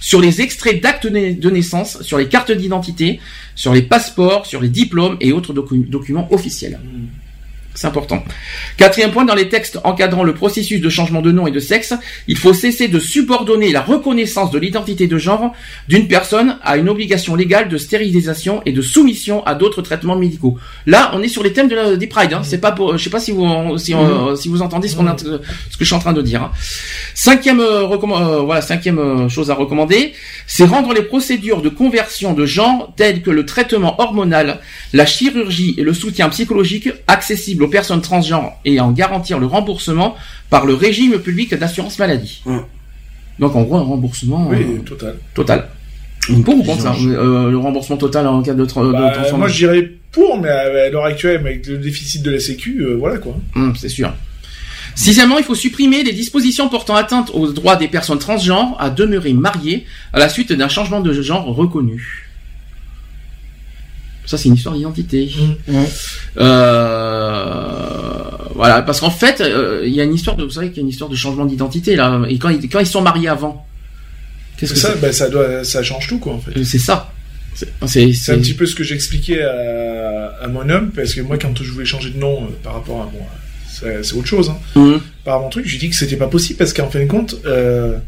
sur 0.00 0.20
les 0.20 0.40
extraits 0.40 0.80
d'actes 0.80 1.06
de 1.08 1.50
naissance, 1.50 2.00
sur 2.02 2.18
les 2.18 2.28
cartes 2.28 2.52
d'identité, 2.52 3.18
sur 3.56 3.74
les 3.74 3.82
passeports, 3.82 4.46
sur 4.46 4.60
les 4.60 4.68
diplômes 4.68 5.16
et 5.20 5.32
autres 5.32 5.52
docu- 5.52 5.88
documents 5.88 6.28
officiels. 6.32 6.78
C'est 7.76 7.86
important. 7.86 8.24
Quatrième 8.78 9.10
point, 9.12 9.26
dans 9.26 9.34
les 9.34 9.50
textes 9.50 9.78
encadrant 9.84 10.24
le 10.24 10.32
processus 10.32 10.80
de 10.80 10.88
changement 10.88 11.20
de 11.20 11.30
nom 11.30 11.46
et 11.46 11.50
de 11.50 11.60
sexe, 11.60 11.92
il 12.26 12.38
faut 12.38 12.54
cesser 12.54 12.88
de 12.88 12.98
subordonner 12.98 13.70
la 13.70 13.82
reconnaissance 13.82 14.50
de 14.50 14.58
l'identité 14.58 15.06
de 15.06 15.18
genre 15.18 15.52
d'une 15.86 16.08
personne 16.08 16.56
à 16.64 16.78
une 16.78 16.88
obligation 16.88 17.34
légale 17.34 17.68
de 17.68 17.76
stérilisation 17.76 18.62
et 18.64 18.72
de 18.72 18.80
soumission 18.80 19.44
à 19.44 19.54
d'autres 19.54 19.82
traitements 19.82 20.16
médicaux. 20.16 20.56
Là, 20.86 21.10
on 21.14 21.22
est 21.22 21.28
sur 21.28 21.42
les 21.42 21.52
thèmes 21.52 21.68
de 21.68 21.74
la, 21.76 21.96
des 21.96 22.06
Pride. 22.06 22.32
Hein. 22.32 22.40
C'est 22.42 22.62
pas 22.62 22.72
pour, 22.72 22.96
je 22.96 23.04
sais 23.04 23.10
pas 23.10 23.20
si 23.20 23.30
vous 23.30 23.76
si, 23.76 23.92
euh, 23.92 24.34
si 24.36 24.48
vous 24.48 24.62
entendez 24.62 24.88
ce, 24.88 24.96
qu'on 24.96 25.06
a- 25.06 25.16
ce 25.18 25.26
que 25.26 25.40
je 25.80 25.84
suis 25.84 25.94
en 25.94 25.98
train 25.98 26.14
de 26.14 26.22
dire. 26.22 26.42
hein. 26.44 26.52
Cinquième 27.14 27.60
euh, 27.60 27.82
euh, 27.86 28.40
voilà, 28.40 28.62
cinquième 28.62 29.28
chose 29.28 29.50
à 29.50 29.54
recommander, 29.54 30.14
c'est 30.46 30.64
rendre 30.64 30.94
les 30.94 31.02
procédures 31.02 31.60
de 31.60 31.68
conversion 31.68 32.32
de 32.32 32.46
genre 32.46 32.94
telles 32.96 33.20
que 33.20 33.30
le 33.30 33.44
traitement 33.44 34.00
hormonal, 34.00 34.60
la 34.94 35.04
chirurgie 35.04 35.74
et 35.76 35.82
le 35.82 35.92
soutien 35.92 36.30
psychologique 36.30 36.88
accessibles 37.06 37.65
aux 37.66 37.70
personnes 37.70 38.00
transgenres 38.00 38.52
et 38.64 38.80
en 38.80 38.92
garantir 38.92 39.38
le 39.38 39.46
remboursement 39.46 40.16
par 40.50 40.64
le 40.66 40.74
régime 40.74 41.18
public 41.18 41.54
d'assurance 41.54 41.98
maladie. 41.98 42.42
Donc 43.38 43.54
en 43.54 43.62
gros 43.62 43.76
un 43.76 43.82
remboursement 43.82 44.48
Oui, 44.48 44.56
euh, 44.62 44.78
total. 44.84 45.16
total. 45.34 45.68
Pour 46.44 46.56
ou 46.56 46.62
contre 46.62 46.80
ça 46.82 46.94
euh, 46.98 47.50
Le 47.50 47.58
remboursement 47.58 47.96
total 47.96 48.26
en 48.26 48.42
cas 48.42 48.54
de, 48.54 48.64
tra- 48.64 48.84
de 48.86 48.92
Bah, 48.92 48.98
transformation 49.12 49.38
moi, 49.38 49.48
je 49.48 49.56
dirais 49.58 49.92
pour, 50.10 50.40
mais 50.40 50.48
à, 50.48 50.60
à 50.86 50.88
l'heure 50.88 51.04
actuelle, 51.04 51.36
avec 51.40 51.66
le 51.66 51.76
déficit 51.78 52.22
de 52.22 52.30
la 52.30 52.40
Sécu, 52.40 52.80
euh, 52.80 52.96
voilà 52.98 53.18
quoi. 53.18 53.34
Hum, 53.54 53.74
c'est 53.76 53.88
sûr. 53.90 54.12
Sixièmement, 54.94 55.36
il 55.36 55.44
faut 55.44 55.54
supprimer 55.54 56.02
les 56.02 56.12
dispositions 56.12 56.68
portant 56.70 56.94
atteinte 56.96 57.30
aux 57.34 57.52
droits 57.52 57.76
des 57.76 57.86
personnes 57.88 58.18
transgenres 58.18 58.76
à 58.80 58.88
demeurer 58.88 59.34
mariées 59.34 59.84
à 60.14 60.18
la 60.18 60.28
suite 60.30 60.52
d'un 60.52 60.68
changement 60.68 61.00
de 61.00 61.12
genre 61.12 61.44
reconnu. 61.44 62.25
Ça, 64.26 64.36
c'est 64.36 64.48
une 64.48 64.56
histoire 64.56 64.74
d'identité. 64.74 65.30
Euh, 66.36 67.66
voilà, 68.54 68.82
parce 68.82 69.00
qu'en 69.00 69.10
fait, 69.10 69.40
euh, 69.40 69.84
il 69.86 69.94
y 69.94 70.00
a 70.00 70.04
une 70.04 70.14
histoire 70.14 70.36
de, 70.36 70.44
vous 70.44 70.50
savez 70.50 70.68
qu'il 70.68 70.78
y 70.78 70.80
a 70.80 70.82
une 70.82 70.88
histoire 70.88 71.08
de 71.08 71.16
changement 71.16 71.46
d'identité 71.46 71.96
là. 71.96 72.20
Et 72.28 72.38
quand 72.38 72.48
ils, 72.48 72.68
quand 72.68 72.80
ils 72.80 72.86
sont 72.86 73.02
mariés 73.02 73.28
avant, 73.28 73.66
qu'est-ce 74.56 74.74
que 74.74 74.78
ça, 74.78 74.92
c'est 74.94 75.00
bah, 75.00 75.12
ça 75.12 75.28
doit, 75.28 75.62
ça 75.64 75.82
change 75.82 76.08
tout 76.08 76.18
quoi 76.18 76.34
en 76.34 76.40
fait. 76.40 76.64
C'est 76.64 76.78
ça. 76.78 77.12
C'est, 77.86 78.02
un 78.04 78.38
petit 78.38 78.54
peu 78.54 78.66
ce 78.66 78.74
que 78.74 78.84
j'expliquais 78.84 79.42
à, 79.42 80.36
à 80.42 80.48
mon 80.48 80.68
homme, 80.68 80.90
parce 80.94 81.14
que 81.14 81.20
moi, 81.20 81.38
quand 81.38 81.62
je 81.62 81.70
voulais 81.70 81.86
changer 81.86 82.10
de 82.10 82.18
nom 82.18 82.44
euh, 82.44 82.48
par 82.62 82.74
rapport 82.74 83.02
à 83.02 83.06
bon, 83.06 83.20
c'est, 83.68 84.14
autre 84.14 84.26
chose. 84.26 84.50
Hein. 84.50 84.58
Mhm. 84.74 85.00
Par 85.24 85.34
rapport 85.34 85.40
à 85.40 85.42
mon 85.44 85.48
truc, 85.50 85.66
j'ai 85.66 85.78
dit 85.78 85.88
que 85.88 85.96
c'était 85.96 86.16
pas 86.16 86.28
possible 86.28 86.58
parce 86.58 86.72
qu'en 86.72 86.90
fin 86.90 87.00
de 87.00 87.06
compte, 87.06 87.36
euh, 87.46 87.98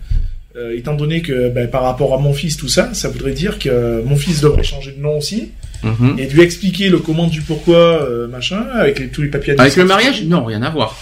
euh, 0.57 0.77
étant 0.77 0.95
donné 0.95 1.23
que 1.23 1.49
ben, 1.51 1.69
par 1.69 1.83
rapport 1.83 2.15
à 2.15 2.19
mon 2.19 2.33
fils, 2.33 2.57
tout 2.57 2.69
ça, 2.69 2.93
ça 2.95 3.09
voudrait 3.09 3.33
dire 3.33 3.59
que 3.59 4.03
mon 4.05 4.17
fils 4.17 4.41
devrait 4.41 4.65
changer 4.65 4.93
de 4.93 5.01
nom 5.01 5.19
aussi 5.19 5.53
Mhm. 5.83 6.17
et 6.19 6.27
lui 6.29 6.41
expliquer 6.43 6.89
le 6.89 6.99
comment 6.99 7.27
du 7.29 7.41
pourquoi, 7.43 7.77
euh, 7.77 8.27
machin, 8.29 8.65
avec 8.75 8.99
les, 8.99 9.09
tous 9.09 9.23
les 9.23 9.29
papiers. 9.29 9.55
Avec 9.59 9.77
le 9.77 9.85
mariage? 9.85 10.25
Non, 10.25 10.45
rien 10.45 10.63
à 10.63 10.71
voir. 10.71 10.97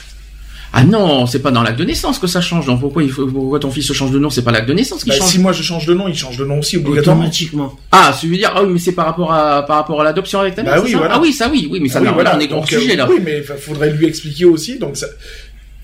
Ah 0.79 0.85
non, 0.85 1.25
c'est 1.27 1.39
pas 1.39 1.51
dans 1.51 1.63
l'acte 1.63 1.79
de 1.79 1.85
naissance 1.85 2.19
que 2.19 2.27
ça 2.27 2.43
change. 2.43 2.67
Donc 2.67 2.81
pourquoi, 2.81 3.03
il 3.03 3.11
faut, 3.11 3.27
pourquoi 3.27 3.59
ton 3.59 3.71
fils 3.71 3.87
se 3.87 3.95
change 3.95 4.11
de 4.11 4.19
nom? 4.19 4.29
C'est 4.29 4.43
pas 4.43 4.51
l'acte 4.51 4.69
de 4.69 4.75
naissance 4.75 5.05
qui 5.05 5.09
Bah, 5.09 5.17
change. 5.17 5.31
si 5.31 5.39
moi 5.39 5.53
je 5.53 5.63
change 5.63 5.87
de 5.87 5.95
nom, 5.95 6.07
il 6.09 6.15
change 6.15 6.37
de 6.37 6.45
nom 6.45 6.59
aussi 6.59 6.77
obligatoirement. 6.77 7.23
Automatiquement. 7.23 7.75
Ah, 7.93 8.15
tu 8.21 8.27
veux 8.29 8.37
dire 8.37 8.53
ah 8.55 8.63
oui, 8.63 8.71
mais 8.75 8.79
c'est 8.79 8.93
par 8.93 9.07
rapport 9.07 9.33
à 9.33 9.65
par 9.65 9.77
rapport 9.77 9.99
à 10.03 10.05
l'adoption 10.05 10.41
avec 10.41 10.55
ta 10.57 10.63
mère. 10.63 10.75
Bah 10.77 10.83
oui, 10.85 10.91
ça? 10.93 10.99
voilà. 10.99 11.15
Ah 11.15 11.21
oui, 11.23 11.33
ça 11.33 11.49
oui, 11.51 11.69
oui, 11.71 11.81
mais 11.81 11.89
ça 11.89 12.01
Ah 12.01 12.03
oui, 12.03 12.09
voilà. 12.13 12.31
là, 12.33 12.37
on 12.37 12.41
est 12.41 12.53
hors 12.53 12.61
Donc, 12.61 12.73
euh, 12.75 12.79
sujet 12.81 12.97
là. 12.97 13.09
Oui, 13.09 13.21
mais 13.25 13.39
il 13.39 13.45
faudrait 13.45 13.91
lui 13.93 14.05
expliquer 14.07 14.45
aussi. 14.45 14.79
Donc, 14.79 14.99
ça, 14.99 15.07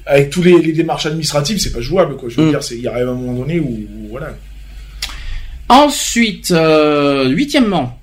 avec 0.04 0.28
tous 0.28 0.42
les, 0.42 0.60
les 0.60 0.72
démarches 0.72 1.06
administratives, 1.06 1.58
c'est 1.58 1.72
pas 1.72 1.80
jouable, 1.80 2.16
quoi. 2.16 2.28
Je 2.28 2.36
veux 2.38 2.48
Mm. 2.48 2.50
dire, 2.50 2.62
c'est, 2.62 2.76
il 2.76 2.86
arrive 2.86 3.08
un 3.08 3.14
moment 3.14 3.32
donné 3.38 3.60
où, 3.60 3.68
où, 3.68 4.08
voilà. 4.10 4.34
Ensuite, 5.68 6.50
euh, 6.50 7.28
huitièmement, 7.28 7.98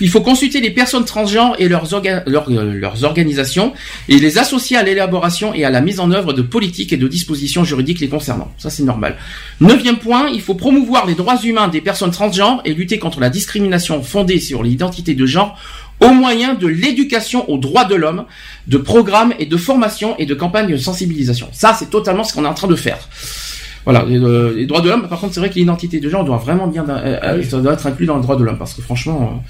il 0.00 0.08
faut 0.08 0.20
consulter 0.20 0.60
les 0.60 0.70
personnes 0.70 1.04
transgenres 1.04 1.56
et 1.58 1.70
euh, 1.70 2.74
leurs 2.74 3.04
organisations 3.04 3.72
et 4.08 4.18
les 4.18 4.38
associer 4.38 4.76
à 4.76 4.82
l'élaboration 4.82 5.54
et 5.54 5.64
à 5.64 5.70
la 5.70 5.80
mise 5.80 6.00
en 6.00 6.10
œuvre 6.10 6.32
de 6.32 6.42
politiques 6.42 6.92
et 6.92 6.96
de 6.96 7.08
dispositions 7.08 7.64
juridiques 7.64 8.00
les 8.00 8.08
concernant. 8.08 8.52
Ça, 8.58 8.70
c'est 8.70 8.82
normal. 8.82 9.16
Neuvième 9.60 9.98
point, 9.98 10.28
il 10.28 10.40
faut 10.40 10.54
promouvoir 10.54 11.06
les 11.06 11.14
droits 11.14 11.40
humains 11.42 11.68
des 11.68 11.80
personnes 11.80 12.10
transgenres 12.10 12.62
et 12.64 12.74
lutter 12.74 12.98
contre 12.98 13.20
la 13.20 13.30
discrimination 13.30 14.02
fondée 14.02 14.40
sur 14.40 14.62
l'identité 14.62 15.14
de 15.14 15.26
genre 15.26 15.58
au 16.00 16.08
moyen 16.08 16.54
de 16.54 16.66
l'éducation 16.66 17.48
aux 17.50 17.58
droits 17.58 17.84
de 17.84 17.94
l'homme, 17.94 18.24
de 18.66 18.78
programmes 18.78 19.34
et 19.38 19.46
de 19.46 19.56
formation 19.56 20.16
et 20.18 20.26
de 20.26 20.34
campagnes 20.34 20.70
de 20.70 20.76
sensibilisation. 20.78 21.48
Ça, 21.52 21.76
c'est 21.78 21.90
totalement 21.90 22.24
ce 22.24 22.32
qu'on 22.32 22.44
est 22.44 22.48
en 22.48 22.54
train 22.54 22.68
de 22.68 22.76
faire. 22.76 23.08
Voilà, 23.84 24.04
les, 24.06 24.18
euh, 24.18 24.52
les 24.54 24.66
droits 24.66 24.82
de 24.82 24.90
l'homme. 24.90 25.08
Par 25.08 25.18
contre, 25.18 25.32
c'est 25.32 25.40
vrai 25.40 25.48
que 25.48 25.54
l'identité 25.54 26.00
de 26.00 26.08
genre 26.10 26.24
doit 26.24 26.36
vraiment 26.36 26.66
bien, 26.66 26.84
euh, 26.88 27.18
euh, 27.22 27.42
ça 27.42 27.60
doit 27.60 27.72
être 27.72 27.86
inclus 27.86 28.04
dans 28.06 28.16
le 28.16 28.22
droit 28.22 28.36
de 28.36 28.44
l'homme 28.44 28.58
parce 28.58 28.74
que 28.74 28.82
franchement, 28.82 29.42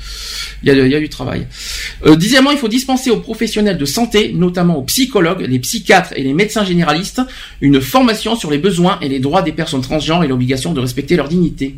il 0.63 0.69
y, 0.69 0.71
a, 0.71 0.85
il 0.87 0.91
y 0.91 0.95
a 0.95 1.01
du 1.01 1.09
travail. 1.09 1.47
Euh, 2.07 2.15
dixièmement, 2.15 2.53
il 2.53 2.59
faut 2.59 2.69
dispenser 2.69 3.11
aux 3.11 3.19
professionnels 3.19 3.77
de 3.77 3.85
santé, 3.85 4.33
notamment 4.33 4.79
aux 4.79 4.83
psychologues, 4.83 5.45
les 5.49 5.59
psychiatres 5.59 6.13
et 6.15 6.23
les 6.23 6.33
médecins 6.33 6.65
généralistes, 6.65 7.21
une 7.61 7.81
formation 7.81 8.37
sur 8.37 8.51
les 8.53 8.59
besoins 8.59 8.99
et 9.01 9.09
les 9.09 9.19
droits 9.19 9.43
des 9.43 9.53
personnes 9.53 9.81
transgenres 9.83 10.23
et 10.23 10.29
l'obligation 10.29 10.73
de 10.73 10.81
respecter 10.81 11.17
leur 11.17 11.29
dignité. 11.29 11.75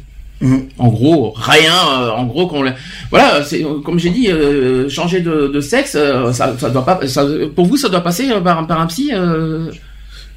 En 0.77 0.89
gros, 0.89 1.33
rien. 1.37 1.73
euh, 1.73 2.11
en 2.11 2.25
gros, 2.25 2.49
qu'on 2.49 2.65
voilà, 3.11 3.45
c'est 3.45 3.65
comme 3.85 3.99
j'ai 4.01 4.11
dit, 4.11 4.29
euh, 4.29 4.89
changer 4.89 5.21
de, 5.21 5.47
de 5.47 5.61
sexe, 5.61 5.93
ça, 5.93 6.55
ça 6.59 6.69
doit 6.71 6.85
pas. 6.85 7.07
Ça, 7.07 7.25
pour 7.55 7.67
vous, 7.67 7.77
ça 7.77 7.89
doit 7.89 8.01
passer 8.01 8.29
par, 8.43 8.67
par 8.67 8.81
un 8.81 8.87
psy. 8.89 9.13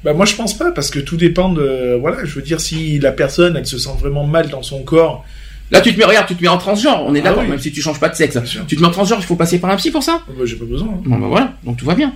Bah, 0.06 0.12
moi, 0.14 0.24
je 0.24 0.36
pense 0.36 0.56
pas, 0.56 0.70
parce 0.70 0.88
que 0.90 1.00
tout 1.00 1.16
dépend 1.16 1.52
de, 1.52 1.98
voilà, 2.00 2.24
je 2.24 2.32
veux 2.36 2.42
dire, 2.42 2.60
si 2.60 3.00
la 3.00 3.10
personne, 3.10 3.56
elle 3.56 3.66
se 3.66 3.76
sent 3.76 3.90
vraiment 3.98 4.24
mal 4.24 4.48
dans 4.48 4.62
son 4.62 4.84
corps. 4.84 5.24
Là, 5.72 5.80
tu 5.80 5.92
te 5.92 5.98
mets, 5.98 6.04
regarde, 6.04 6.28
tu 6.28 6.36
te 6.36 6.42
mets 6.42 6.46
en 6.48 6.58
transgenre. 6.58 7.02
On 7.04 7.12
est 7.16 7.18
Ah 7.20 7.24
d'accord, 7.24 7.42
oui. 7.42 7.48
même 7.50 7.58
si 7.58 7.72
tu 7.72 7.82
changes 7.82 7.98
pas 7.98 8.08
de 8.08 8.14
sexe. 8.14 8.38
Tu 8.68 8.76
te 8.76 8.80
mets 8.80 8.86
en 8.86 8.92
transgenre, 8.92 9.18
il 9.18 9.24
faut 9.26 9.34
passer 9.34 9.58
par 9.58 9.68
un 9.70 9.76
psy 9.76 9.90
pour 9.90 10.04
ça. 10.04 10.22
Bah, 10.28 10.44
j'ai 10.44 10.54
pas 10.54 10.64
besoin. 10.64 10.88
hein. 10.94 11.00
Bon, 11.04 11.18
bah 11.18 11.26
voilà, 11.28 11.54
donc 11.64 11.76
tout 11.76 11.84
va 11.86 11.96
bien. 11.96 12.12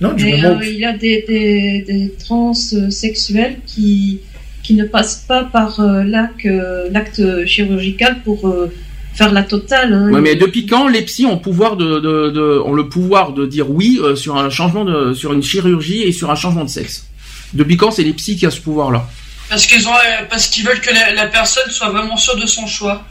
Non, 0.00 0.14
du 0.14 0.24
Mais 0.24 0.40
moment 0.40 0.58
euh, 0.60 0.64
il 0.66 0.78
y 0.78 0.84
a 0.86 0.92
des, 0.96 1.24
des, 1.28 1.84
des 1.86 2.12
trans 2.18 2.52
euh, 2.72 2.88
sexuels 2.90 3.56
qui, 3.66 4.20
qui 4.62 4.72
ne 4.74 4.84
passent 4.84 5.24
pas 5.28 5.44
par 5.44 5.78
euh, 5.80 6.02
l'acte, 6.04 6.46
euh, 6.46 6.88
l'acte 6.90 7.22
chirurgical 7.46 8.18
pour 8.24 8.46
euh, 8.48 8.70
faire 9.14 9.32
la 9.32 9.42
totale. 9.42 9.92
hein. 9.94 10.10
Ouais, 10.12 10.20
mais 10.20 10.34
depuis 10.34 10.66
quand 10.66 10.88
les 10.88 11.02
psys 11.02 11.24
ont 11.26 11.38
pouvoir 11.38 11.76
de, 11.76 11.98
de, 12.00 12.30
de- 12.30 12.62
ont 12.64 12.74
le 12.74 12.88
pouvoir 12.88 13.32
de 13.32 13.46
dire 13.46 13.70
oui 13.70 13.98
euh, 14.02 14.14
sur 14.16 14.36
un 14.36 14.50
changement 14.50 14.84
de, 14.84 15.14
sur 15.14 15.32
une 15.32 15.42
chirurgie 15.42 16.02
et 16.02 16.12
sur 16.12 16.30
un 16.30 16.34
changement 16.34 16.64
de 16.64 16.70
sexe? 16.70 17.05
Depuis 17.54 17.76
quand 17.76 17.90
c'est 17.90 18.02
les 18.02 18.12
psys 18.12 18.36
qui 18.36 18.46
ont 18.46 18.50
ce 18.50 18.60
pouvoir-là 18.60 19.08
Parce 19.48 19.66
qu'ils 19.66 19.86
ont, 19.88 19.92
euh, 19.94 20.24
parce 20.28 20.46
qu'ils 20.48 20.64
veulent 20.64 20.80
que 20.80 20.92
la, 20.92 21.12
la 21.12 21.26
personne 21.26 21.70
soit 21.70 21.90
vraiment 21.90 22.16
sûre 22.16 22.36
de 22.36 22.46
son 22.46 22.66
choix. 22.66 23.04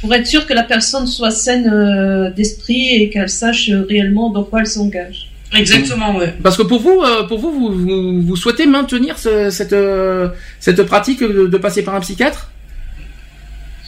Pour 0.00 0.12
être 0.14 0.26
sûr 0.26 0.46
que 0.46 0.52
la 0.54 0.62
personne 0.62 1.06
soit 1.06 1.30
saine 1.30 1.68
euh, 1.72 2.30
d'esprit 2.30 2.94
et 2.96 3.10
qu'elle 3.10 3.28
sache 3.30 3.70
euh, 3.70 3.86
réellement 3.88 4.30
dans 4.30 4.44
quoi 4.44 4.60
elle 4.60 4.66
s'engage. 4.66 5.28
Exactement, 5.54 6.16
ouais. 6.16 6.34
Parce 6.42 6.56
que 6.56 6.62
pour 6.62 6.80
vous, 6.80 7.00
euh, 7.02 7.22
pour 7.24 7.38
vous, 7.38 7.50
vous, 7.52 7.72
vous, 7.72 8.22
vous 8.22 8.36
souhaitez 8.36 8.66
maintenir 8.66 9.16
ce- 9.18 9.48
cette, 9.50 9.72
euh, 9.72 10.28
cette 10.60 10.82
pratique 10.82 11.20
de, 11.20 11.46
de 11.46 11.58
passer 11.58 11.82
par 11.82 11.94
un 11.94 12.00
psychiatre? 12.00 12.50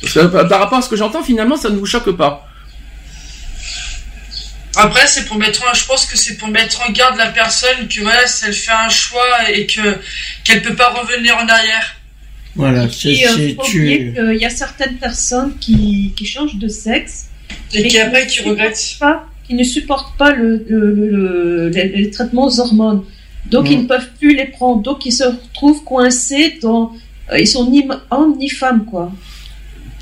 Parce 0.01 0.15
que, 0.15 0.21
par 0.27 0.49
par 0.49 0.61
rapport 0.61 0.79
à 0.79 0.83
ce 0.83 0.89
que 0.89 0.97
j'entends, 0.97 1.23
finalement, 1.23 1.57
ça 1.57 1.69
ne 1.71 1.77
vous 1.77 1.85
choque 1.87 2.11
pas. 2.17 2.48
Après, 4.85 5.07
c'est 5.07 5.25
pour 5.27 5.37
mettre, 5.37 5.61
en- 5.69 5.75
je 5.75 5.85
pense 5.87 6.07
que 6.07 6.17
c'est 6.17 6.37
pour 6.37 6.49
mettre 6.49 6.77
en 6.89 6.93
garde 6.93 7.17
la 7.19 7.27
personne 7.27 7.89
que 7.93 8.01
voilà, 8.01 8.27
si 8.27 8.45
elle 8.47 8.55
fait 8.55 8.71
un 8.87 8.89
choix 8.89 9.51
et 9.53 9.67
que 9.67 9.97
qu'elle 10.45 10.63
peut 10.63 10.77
pas 10.77 10.91
revenir 10.91 11.37
en 11.37 11.47
arrière. 11.49 11.97
Voilà, 12.55 12.87
c'est 12.91 13.13
Et 13.13 13.27
euh, 13.29 13.55
tu. 13.65 14.13
qu'il 14.15 14.39
y 14.41 14.45
a 14.45 14.51
certaines 14.51 14.97
personnes 14.97 15.53
qui, 15.61 16.13
qui 16.17 16.25
changent 16.27 16.57
de 16.57 16.69
sexe 16.69 17.27
Et 17.75 17.87
qui 17.89 17.99
après, 17.99 18.23
ne 18.25 18.29
qui 18.29 18.37
supportent 18.37 18.51
regrettent. 18.59 18.97
pas, 19.01 19.27
qui 19.47 19.55
ne 19.55 19.65
supportent 19.65 20.17
pas 20.17 20.33
le, 20.33 20.65
le- 20.69 20.95
le- 20.95 21.11
le- 21.17 21.69
les, 21.71 21.89
les 21.89 22.11
traitements 22.11 22.47
aux 22.47 22.61
hormones. 22.61 23.05
Donc 23.47 23.71
ils 23.71 23.81
ne 23.83 23.87
peuvent 23.87 24.11
plus 24.19 24.35
les 24.35 24.47
prendre. 24.47 24.83
Donc 24.83 25.07
ils 25.07 25.13
se 25.13 25.25
retrouvent 25.25 25.83
coincés 25.85 26.59
dans. 26.63 26.93
euh, 27.33 27.39
ils 27.39 27.47
sont 27.49 27.69
ni 27.71 27.89
hommes 28.11 28.37
ni 28.39 28.49
femmes, 28.51 28.85
quoi. 28.85 29.13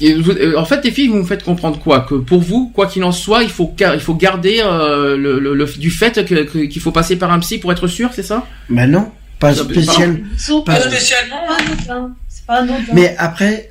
Et 0.00 0.12
vous- 0.14 0.30
euh, 0.32 0.56
en 0.56 0.64
fait, 0.66 0.84
les 0.84 0.90
filles, 0.90 1.08
vous 1.08 1.16
me 1.16 1.24
faites 1.24 1.42
comprendre 1.42 1.78
quoi? 1.78 2.00
Que 2.08 2.14
pour 2.16 2.42
vous, 2.42 2.70
quoi 2.74 2.86
qu'il 2.86 3.02
en 3.04 3.12
soit, 3.12 3.42
il 3.44 3.48
faut, 3.50 3.74
il 3.80 4.00
faut 4.00 4.14
garder 4.14 4.60
euh, 4.62 5.16
le, 5.16 5.38
le- 5.40 5.54
le- 5.54 5.66
du 5.78 5.90
fait 5.90 6.22
qu'il 6.24 6.80
faut 6.82 6.92
passer 6.92 7.16
par 7.16 7.32
un 7.32 7.38
psy 7.40 7.58
pour 7.58 7.72
être 7.72 7.88
sûr, 7.88 8.10
c'est 8.14 8.22
ça? 8.22 8.46
Mais 8.68 8.86
non, 8.86 9.10
pas 9.38 9.54
spécial. 9.72 10.20
Pas- 10.62 10.74
pas, 10.74 10.80
spécialement. 10.90 11.46
pas. 11.86 12.10
C'est 12.28 12.44
pas 12.46 12.54
anodin. 12.56 12.76
Mais 12.92 13.14
après, 13.18 13.70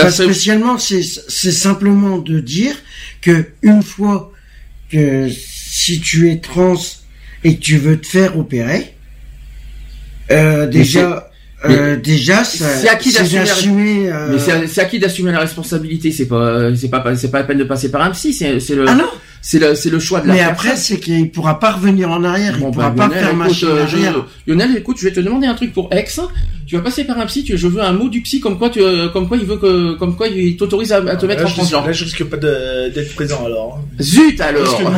pas 0.00 0.10
spécialement, 0.24 0.78
c'est 0.78 1.02
c'est 1.02 1.52
simplement 1.52 2.18
de 2.18 2.38
dire 2.38 2.74
que 3.20 3.48
une 3.62 3.82
fois 3.82 4.30
que 4.90 5.28
si 5.28 6.00
tu 6.00 6.30
es 6.30 6.38
trans 6.38 6.74
et 7.42 7.56
que 7.56 7.60
tu 7.60 7.78
veux 7.78 8.00
te 8.00 8.06
faire 8.06 8.38
opérer, 8.38 8.94
euh, 10.30 10.66
déjà, 10.66 11.08
mais- 11.08 11.33
euh, 11.68 11.96
déjà, 11.96 12.44
c'est 12.44 12.88
à 12.88 12.96
qui 12.96 13.12
d'assumer 13.12 13.38
la- 13.40 13.44
d'assumer, 13.46 14.12
euh, 14.12 14.28
Mais 14.32 14.38
c'est 14.38 14.66
c'est 14.68 14.80
à 14.80 14.84
qui 14.84 14.98
d'assumer 14.98 15.32
la 15.32 15.40
responsabilité? 15.40 16.10
C'est 16.12 16.26
pas, 16.26 16.74
c'est 16.76 16.88
pas, 16.88 17.16
c'est 17.16 17.30
pas 17.30 17.38
la 17.38 17.44
peine 17.44 17.58
de 17.58 17.64
passer 17.64 17.90
par 17.90 18.02
un 18.02 18.10
psy. 18.10 18.32
C'est 18.32 18.60
c'est 18.60 18.74
le, 18.74 18.84
Ah 18.88 18.94
non. 18.94 19.04
c'est 19.42 19.58
le, 19.58 19.74
c'est 19.74 19.90
le 19.90 19.98
choix 20.00 20.20
de 20.20 20.26
la 20.28 20.32
Mais 20.34 20.38
personne. 20.40 20.52
après, 20.54 20.76
c'est 20.76 20.98
qu'il 20.98 21.30
pourra 21.30 21.58
pas 21.60 21.72
revenir 21.72 22.10
en 22.10 22.22
arrière, 22.24 22.58
Bon, 22.58 22.68
il 22.70 22.72
pourra 22.74 22.90
bah, 22.90 23.04
pas 23.08 23.08
Lionel, 23.08 23.18
faire 23.24 23.28
écoute, 23.30 23.38
machine 23.46 23.68
euh, 23.68 23.86
je- 23.86 23.96
arrière. 23.96 24.26
Lionel, 24.46 24.76
écoute, 24.76 24.96
je 25.00 25.04
vais 25.04 25.12
te 25.12 25.20
demander 25.20 25.46
un 25.46 25.54
truc 25.54 25.72
pour 25.72 25.88
ex. 25.92 26.20
Tu 26.66 26.76
vas 26.76 26.82
passer 26.82 27.04
par 27.04 27.18
un 27.18 27.26
psy. 27.26 27.44
Tu, 27.44 27.58
je 27.58 27.68
veux 27.68 27.82
un 27.82 27.92
mot 27.92 28.08
du 28.08 28.22
psy 28.22 28.40
comme 28.40 28.58
quoi, 28.58 28.70
tu, 28.70 28.80
euh, 28.80 29.08
comme 29.10 29.28
quoi 29.28 29.36
il 29.36 29.44
veut 29.44 29.56
que, 29.58 29.94
comme 29.98 30.16
quoi 30.16 30.28
il 30.28 30.56
t'autorise 30.56 30.92
à, 30.92 30.96
à 30.96 31.16
te 31.16 31.26
mettre 31.26 31.42
là, 31.42 31.48
en 31.48 31.52
transgenre. 31.52 31.86
là, 31.86 31.92
je 31.92 32.04
risque 32.04 32.24
pas 32.24 32.38
d'être 32.38 33.14
présent 33.14 33.44
alors. 33.44 33.78
hein. 33.80 34.02
Zut 34.02 34.40
alors. 34.40 34.80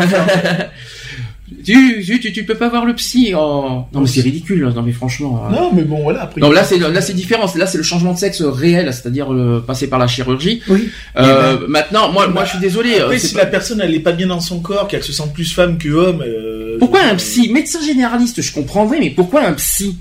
Tu, 1.66 2.20
tu, 2.20 2.32
tu 2.32 2.44
peux 2.44 2.55
pas 2.55 2.68
voir 2.68 2.84
le 2.84 2.94
psy. 2.94 3.32
Oh. 3.36 3.82
Non 3.93 4.01
mais 4.01 4.06
c'est 4.06 4.20
ridicule. 4.20 4.72
Non 4.74 4.82
mais 4.82 4.93
franchement. 4.93 5.47
euh. 5.51 5.55
Non, 5.55 5.72
mais 5.74 5.82
bon, 5.82 6.02
voilà. 6.02 6.22
Après, 6.22 6.40
Non, 6.40 6.51
là 6.51 6.62
c'est 6.64 6.78
là 6.78 7.01
c'est 7.01 7.12
différent. 7.12 7.51
Là 7.56 7.66
c'est 7.66 7.76
le 7.78 7.84
changement 7.84 8.14
de 8.14 8.18
sexe 8.18 8.40
réel, 8.43 8.93
c'est-à-dire 8.93 9.32
euh, 9.32 9.62
passer 9.66 9.88
par 9.88 9.98
la 9.98 10.06
chirurgie. 10.06 10.62
Oui. 10.68 10.88
Euh, 11.18 11.66
Maintenant, 11.68 12.12
moi, 12.12 12.28
moi 12.28 12.44
je 12.44 12.51
suis 12.51 12.59
désolé. 12.60 13.01
Après, 13.01 13.18
c'est 13.18 13.28
si 13.28 13.34
pas- 13.34 13.40
la 13.40 13.47
personne 13.47 13.80
elle 13.82 13.94
est 13.94 14.01
pas 14.01 14.12
bien 14.12 14.28
dans 14.28 14.40
son 14.40 14.60
corps, 14.60 14.86
qu'elle 14.88 15.02
se 15.02 15.12
sent 15.12 15.24
plus 15.34 15.52
femme 15.52 15.76
que 15.76 15.88
homme. 15.88 16.22
euh, 16.26 16.76
Pourquoi 16.78 17.01
je- 17.02 17.09
un 17.09 17.14
psy? 17.16 17.48
Médecin 17.52 17.80
généraliste, 17.84 18.40
je 18.43 18.52
comprendrais, 18.52 19.01
mais 19.01 19.10
pourquoi 19.10 19.43
un 19.47 19.52
psy? 19.55 19.97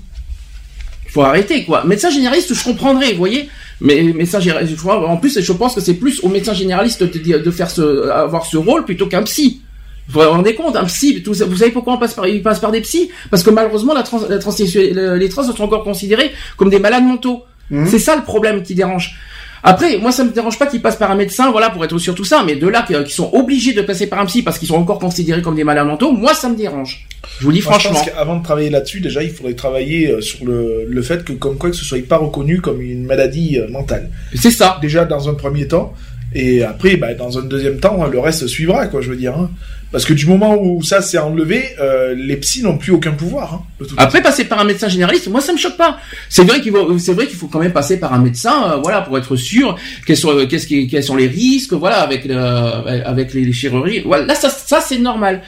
Faut 1.08 1.22
arrêter 1.22 1.64
quoi. 1.64 1.84
Médecin 1.84 2.10
généraliste, 2.10 2.54
je 2.54 2.62
comprendrais, 2.64 3.12
vous 3.12 3.18
voyez? 3.18 3.48
Mais 3.80 4.02
médecin 4.02 4.40
généraliste, 4.40 4.74
je 4.76 4.80
crois- 4.80 5.06
en 5.08 5.16
plus, 5.16 5.40
je 5.40 5.52
pense 5.52 5.74
que 5.74 5.80
c'est 5.80 5.94
plus 5.94 6.20
au 6.22 6.28
médecin 6.28 6.54
généraliste 6.54 7.02
de, 7.02 7.38
de 7.38 7.50
faire 7.50 7.70
ce, 7.70 8.08
avoir 8.08 8.46
ce 8.46 8.56
rôle 8.56 8.84
plutôt 8.84 9.06
qu'un 9.06 9.22
psy. 9.22 9.60
Vous 10.08 10.20
vous 10.20 10.28
rendez 10.28 10.54
compte, 10.54 10.76
un 10.76 10.84
psy, 10.84 11.22
tout 11.22 11.32
vous 11.34 11.56
savez 11.56 11.70
pourquoi 11.72 11.94
on 11.94 11.98
passe 11.98 12.14
par, 12.14 12.26
il 12.28 12.42
passe 12.42 12.60
par 12.60 12.70
des 12.70 12.80
psys? 12.80 13.10
Parce 13.30 13.42
que 13.42 13.50
malheureusement, 13.50 13.92
la 13.94 14.02
trans, 14.04 14.20
la 14.28 14.36
le- 14.36 15.16
les 15.16 15.28
trans 15.28 15.42
sont 15.42 15.62
encore 15.62 15.82
considérés 15.84 16.30
comme 16.56 16.70
des 16.70 16.78
malades 16.78 17.04
mentaux. 17.04 17.42
Mhm. 17.70 17.86
C'est 17.88 17.98
ça 17.98 18.14
le 18.16 18.22
problème 18.22 18.62
qui 18.62 18.74
dérange. 18.74 19.16
Après, 19.64 19.98
moi, 19.98 20.12
ça 20.12 20.22
me 20.22 20.30
dérange 20.30 20.60
pas 20.60 20.66
qu'ils 20.66 20.80
passent 20.80 20.94
par 20.96 21.10
un 21.10 21.16
médecin, 21.16 21.50
voilà, 21.50 21.70
pour 21.70 21.84
être 21.84 21.98
sur 21.98 22.14
tout 22.14 22.22
ça, 22.24 22.44
mais 22.46 22.54
de 22.54 22.68
là 22.68 22.82
qu'ils 22.86 23.08
sont 23.08 23.30
obligés 23.32 23.72
de 23.72 23.82
passer 23.82 24.06
par 24.06 24.20
un 24.20 24.26
psy 24.26 24.42
parce 24.42 24.60
qu'ils 24.60 24.68
sont 24.68 24.76
encore 24.76 25.00
considérés 25.00 25.42
comme 25.42 25.56
des 25.56 25.64
malades 25.64 25.88
mentaux, 25.88 26.12
moi, 26.12 26.34
ça 26.34 26.48
me 26.48 26.54
dérange. 26.54 27.04
Je 27.40 27.44
vous 27.46 27.50
dis 27.50 27.62
Moi, 27.62 27.72
je 27.74 27.80
franchement. 27.88 27.98
pense 27.98 28.08
qu'avant 28.14 28.36
de 28.36 28.44
travailler 28.44 28.70
là-dessus, 28.70 29.00
déjà, 29.00 29.24
il 29.24 29.30
faudrait 29.30 29.54
travailler 29.54 30.08
euh, 30.12 30.20
sur 30.20 30.44
le, 30.44 30.84
le 30.88 31.02
fait 31.02 31.24
que, 31.24 31.32
comme 31.32 31.56
quoi, 31.58 31.70
que 31.70 31.76
ce 31.76 31.84
soit 31.84 31.98
pas 32.06 32.18
reconnu 32.18 32.60
comme 32.60 32.80
une 32.80 33.06
maladie 33.06 33.58
euh, 33.58 33.66
mentale. 33.68 34.10
C'est 34.36 34.52
ça. 34.52 34.78
Déjà, 34.80 35.04
dans 35.04 35.28
un 35.28 35.34
premier 35.34 35.66
temps. 35.66 35.94
Et 36.38 36.62
après, 36.62 36.96
bah, 36.98 37.14
dans 37.14 37.38
un 37.38 37.42
deuxième 37.42 37.78
temps, 37.78 38.04
le 38.06 38.18
reste 38.18 38.46
suivra, 38.46 38.88
quoi, 38.88 39.00
je 39.00 39.08
veux 39.08 39.16
dire. 39.16 39.34
hein. 39.34 39.50
Parce 39.90 40.04
que 40.04 40.12
du 40.12 40.26
moment 40.26 40.60
où 40.60 40.82
ça 40.82 41.00
s'est 41.00 41.16
enlevé, 41.16 41.64
euh, 41.80 42.14
les 42.14 42.36
psys 42.36 42.62
n'ont 42.62 42.76
plus 42.76 42.92
aucun 42.92 43.12
pouvoir. 43.12 43.54
Hein, 43.54 43.62
de 43.80 43.86
toute 43.86 43.98
Après, 43.98 44.20
passer 44.20 44.44
par 44.44 44.60
un 44.60 44.64
médecin 44.64 44.88
généraliste, 44.88 45.28
moi, 45.28 45.40
ça 45.40 45.54
me 45.54 45.56
choque 45.58 45.78
pas. 45.78 45.98
C'est 46.28 46.44
vrai 46.44 46.60
qu'il 46.60 46.72
faut, 46.72 46.98
c'est 46.98 47.14
vrai 47.14 47.26
qu'il 47.26 47.36
faut 47.36 47.46
quand 47.46 47.60
même 47.60 47.72
passer 47.72 47.98
par 47.98 48.12
un 48.12 48.18
médecin, 48.18 48.72
euh, 48.72 48.76
voilà, 48.82 49.00
pour 49.00 49.16
être 49.16 49.34
sûr 49.36 49.76
quels 50.06 50.18
sont, 50.18 50.36
euh, 50.36 50.46
qu'est-ce 50.46 50.66
qui, 50.66 50.88
quels 50.88 51.04
sont 51.04 51.16
les 51.16 51.28
risques, 51.28 51.72
voilà, 51.72 52.02
avec 52.02 52.26
le, 52.26 52.36
avec 52.36 53.32
les, 53.32 53.42
les 53.46 53.52
chirurgies. 53.54 54.02
Voilà, 54.04 54.26
là, 54.26 54.34
ça, 54.34 54.50
ça 54.50 54.82
c'est 54.82 54.98
normal. 54.98 55.40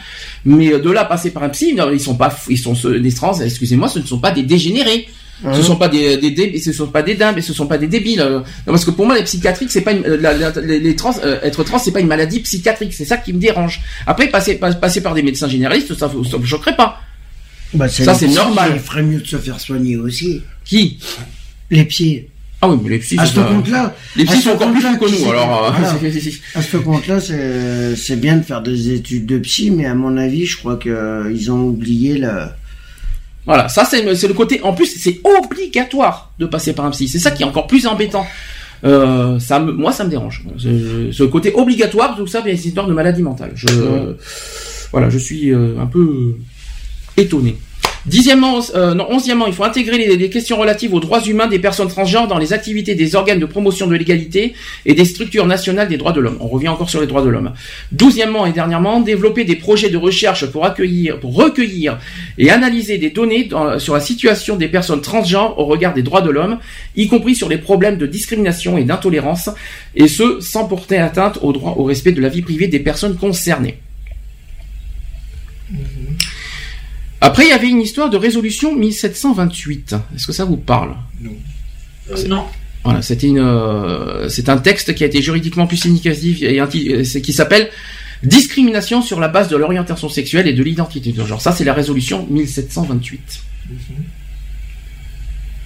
Mais 0.47 0.71
de 0.71 0.91
là 0.91 1.05
passer 1.05 1.31
par 1.33 1.43
un 1.43 1.51
psy, 1.51 1.75
non, 1.75 1.91
ils 1.93 2.01
sont 2.01 2.15
pas, 2.17 2.35
ils 2.49 2.57
sont 2.57 2.75
des 2.99 3.13
trans, 3.13 3.39
excusez-moi, 3.39 3.89
ce 3.89 3.99
ne 3.99 4.07
sont 4.07 4.21
pas 4.21 4.31
des 4.31 4.45
dégénérés. 4.45 5.07
Ce 5.43 5.47
Hein 5.49 5.63
sont 5.63 5.77
pas 5.77 5.89
des, 5.89 6.17
des, 6.17 6.31
dé- 6.33 6.59
ce 6.59 6.73
sont 6.73 6.89
pas 6.89 7.03
des 7.03 7.17
ce 7.41 7.53
sont 7.53 7.67
pas 7.67 7.79
des 7.79 7.87
débiles. 7.87 8.21
euh. 8.21 8.39
Non, 8.41 8.45
parce 8.67 8.85
que 8.85 8.91
pour 8.91 9.07
moi, 9.07 9.17
les 9.17 9.23
psychiatriques, 9.25 9.71
c'est 9.71 9.83
pas 9.83 9.93
une, 9.93 10.05
euh, 10.05 10.17
la- 10.21 10.35
la- 10.37 10.51
les, 10.61 10.81
les 10.81 10.97
trans, 10.97 11.15
euh, 11.25 11.39
être 11.43 11.63
trans, 11.63 11.79
c'est 11.79 11.93
pas 11.93 12.01
une 12.01 12.09
maladie 12.09 12.41
psychiatrique. 12.41 12.93
C'est 12.93 13.05
ça 13.05 13.17
qui 13.19 13.33
me 13.33 13.39
dérange. 13.39 13.81
Après, 14.07 14.29
passer, 14.29 14.57
pas- 14.57 14.75
passer 14.75 15.01
par 15.01 15.15
des 15.15 15.23
médecins 15.23 15.49
généralistes, 15.49 15.95
ça, 15.97 16.11
ça 16.31 16.39
me 16.39 16.45
choquerait 16.45 16.75
pas. 16.77 17.01
Bah, 17.75 17.87
Ça, 17.89 18.15
c'est 18.15 18.29
normal. 18.29 18.73
Il 18.75 18.81
ferait 18.81 19.03
mieux 19.03 19.21
de 19.21 19.27
se 19.27 19.37
faire 19.37 19.61
soigner 19.61 19.97
aussi. 19.97 20.43
Qui? 20.65 20.99
Les 21.71 21.85
pieds. 21.85 22.31
Ah 22.61 22.69
oui, 22.69 22.77
mais 22.83 22.91
les 22.91 22.99
psys, 22.99 23.17
À 23.17 23.25
ce 23.25 23.39
compte-là. 23.39 23.95
Les 24.17 24.25
psys 24.25 24.39
ce 24.39 24.43
sont 24.43 24.51
encore 24.51 24.73
plus 24.73 24.81
fous 24.81 24.97
que 24.99 25.05
nous, 25.25 25.31
alors, 25.31 25.67
euh, 25.67 25.71
voilà. 25.79 25.95
À 26.57 26.63
ce 26.63 26.77
compte-là, 26.79 27.21
c'est 27.21 28.17
bien 28.17 28.39
de 28.39 28.43
faire 28.43 28.63
des 28.63 28.91
études 28.93 29.27
de 29.27 29.39
psy, 29.39 29.71
mais 29.71 29.87
à 29.87 29.95
mon 29.95 30.17
avis, 30.17 30.45
je 30.47 30.57
crois 30.57 30.75
que 30.77 30.89
euh, 30.89 31.31
ils 31.33 31.53
ont 31.53 31.63
oublié 31.69 32.19
la. 32.19 32.57
Voilà, 33.49 33.67
ça 33.71 33.87
c'est 33.87 34.03
le 34.03 34.35
côté. 34.35 34.61
En 34.63 34.75
plus, 34.75 34.87
c'est 34.87 35.21
obligatoire 35.25 36.33
de 36.39 36.45
passer 36.45 36.75
par 36.75 36.85
un 36.85 36.91
psy. 36.91 37.09
C'est 37.09 37.19
ça 37.19 37.31
qui 37.31 37.43
est 37.43 37.47
encore 37.47 37.67
plus 37.67 37.87
embêtant. 37.87 38.27
Euh, 38.85 39.39
ça 39.41 39.59
me, 39.59 39.73
moi, 39.73 39.91
ça 39.91 40.05
me 40.05 40.11
dérange. 40.11 40.45
Ce, 40.59 41.11
ce 41.11 41.25
côté 41.25 41.55
obligatoire, 41.55 42.15
tout 42.15 42.27
ça, 42.27 42.43
c'est 42.45 42.51
une 42.51 42.59
histoire 42.59 42.87
de 42.87 42.93
maladie 42.93 43.23
mentale. 43.23 43.53
Je, 43.55 44.15
voilà, 44.93 45.09
je 45.09 45.17
suis 45.17 45.51
euh, 45.51 45.81
un 45.81 45.87
peu 45.87 46.37
étonné. 47.17 47.57
Dixièmement, 48.09 48.61
euh, 48.75 48.95
non, 48.95 49.07
onzièmement, 49.11 49.47
il 49.47 49.53
faut 49.53 49.65
intégrer 49.65 49.99
les, 49.99 50.31
questions 50.31 50.57
relatives 50.57 50.95
aux 50.95 51.01
droits 51.01 51.23
humains 51.23 51.47
des 51.47 51.59
personnes 51.59 51.89
transgenres 51.89 52.27
dans 52.27 52.39
les 52.39 52.55
activités 52.55 52.95
des 52.95 53.15
organes 53.15 53.39
de 53.39 53.45
promotion 53.45 53.87
de 53.87 53.95
l'égalité 53.95 54.55
et 54.87 54.95
des 54.95 55.05
structures 55.05 55.45
nationales 55.45 55.89
des 55.89 55.99
droits 55.99 56.13
de 56.13 56.21
l'homme. 56.21 56.39
On 56.41 56.49
revient 56.49 56.69
encore 56.69 56.89
sur 56.89 57.03
les 57.03 57.07
droits 57.07 57.21
de 57.21 57.29
l'homme. 57.29 57.53
Douzièmement 57.93 58.47
et 58.47 58.53
dernièrement, 58.53 59.01
développer 59.01 59.45
des 59.45 59.57
projets 59.57 59.91
de 59.91 59.99
recherche 59.99 60.47
pour 60.47 60.65
accueillir, 60.65 61.21
pour 61.21 61.35
recueillir 61.35 61.99
et 62.39 62.51
analyser 62.51 62.97
des 62.97 63.11
données 63.11 63.51
sur 63.77 63.93
la 63.93 64.01
situation 64.01 64.57
des 64.57 64.69
personnes 64.69 65.03
transgenres 65.03 65.59
au 65.59 65.67
regard 65.67 65.93
des 65.93 66.03
droits 66.03 66.23
de 66.23 66.31
l'homme, 66.31 66.59
y 66.97 67.09
compris 67.09 67.35
sur 67.35 67.51
les 67.51 67.59
problèmes 67.59 67.99
de 67.99 68.07
discrimination 68.07 68.79
et 68.79 68.85
d'intolérance, 68.85 69.51
et 69.95 70.09
ce, 70.09 70.41
sans 70.41 70.65
porter 70.65 70.97
atteinte 70.97 71.39
au 71.43 71.53
droit 71.53 71.75
au 71.77 71.85
respect 71.85 72.13
de 72.13 72.23
la 72.23 72.31
vie 72.31 72.43
privée 72.43 72.69
des 72.69 72.81
personnes 72.81 73.17
concernées. 73.17 73.79
Après, 77.21 77.45
il 77.45 77.51
y 77.51 77.53
avait 77.53 77.69
une 77.69 77.81
histoire 77.81 78.11
de 78.11 78.17
résolution 78.17 78.75
1728. 78.77 79.95
Est-ce 80.15 80.27
que 80.27 80.33
ça 80.33 80.45
vous 80.45 80.57
parle? 80.57 80.95
Euh, 82.11 82.29
non. 82.29 82.45
Voilà, 82.85 83.03
c'était 83.03 83.27
une, 83.27 83.39
euh, 83.39 84.29
c'est 84.29 84.49
un 84.49 84.59
texte 84.59 84.95
qui 84.95 85.03
a 85.03 85.07
été 85.07 85.21
juridiquement 85.21 85.67
plus 85.67 85.77
significatif 85.77 86.43
et 86.43 86.61
euh, 86.61 86.67
qui 86.67 87.33
s'appelle 87.33 87.71
Discrimination 88.23 89.01
sur 89.01 89.21
la 89.21 89.29
base 89.29 89.49
de 89.49 89.57
l'orientation 89.57 90.09
sexuelle 90.09 90.49
et 90.49 90.53
de 90.53 90.63
l'identité 90.63 91.13
de 91.13 91.25
genre. 91.25 91.41
Ça, 91.41 91.53
c'est 91.53 91.65
la 91.65 91.73
résolution 91.73 92.27
1728. 92.29 93.41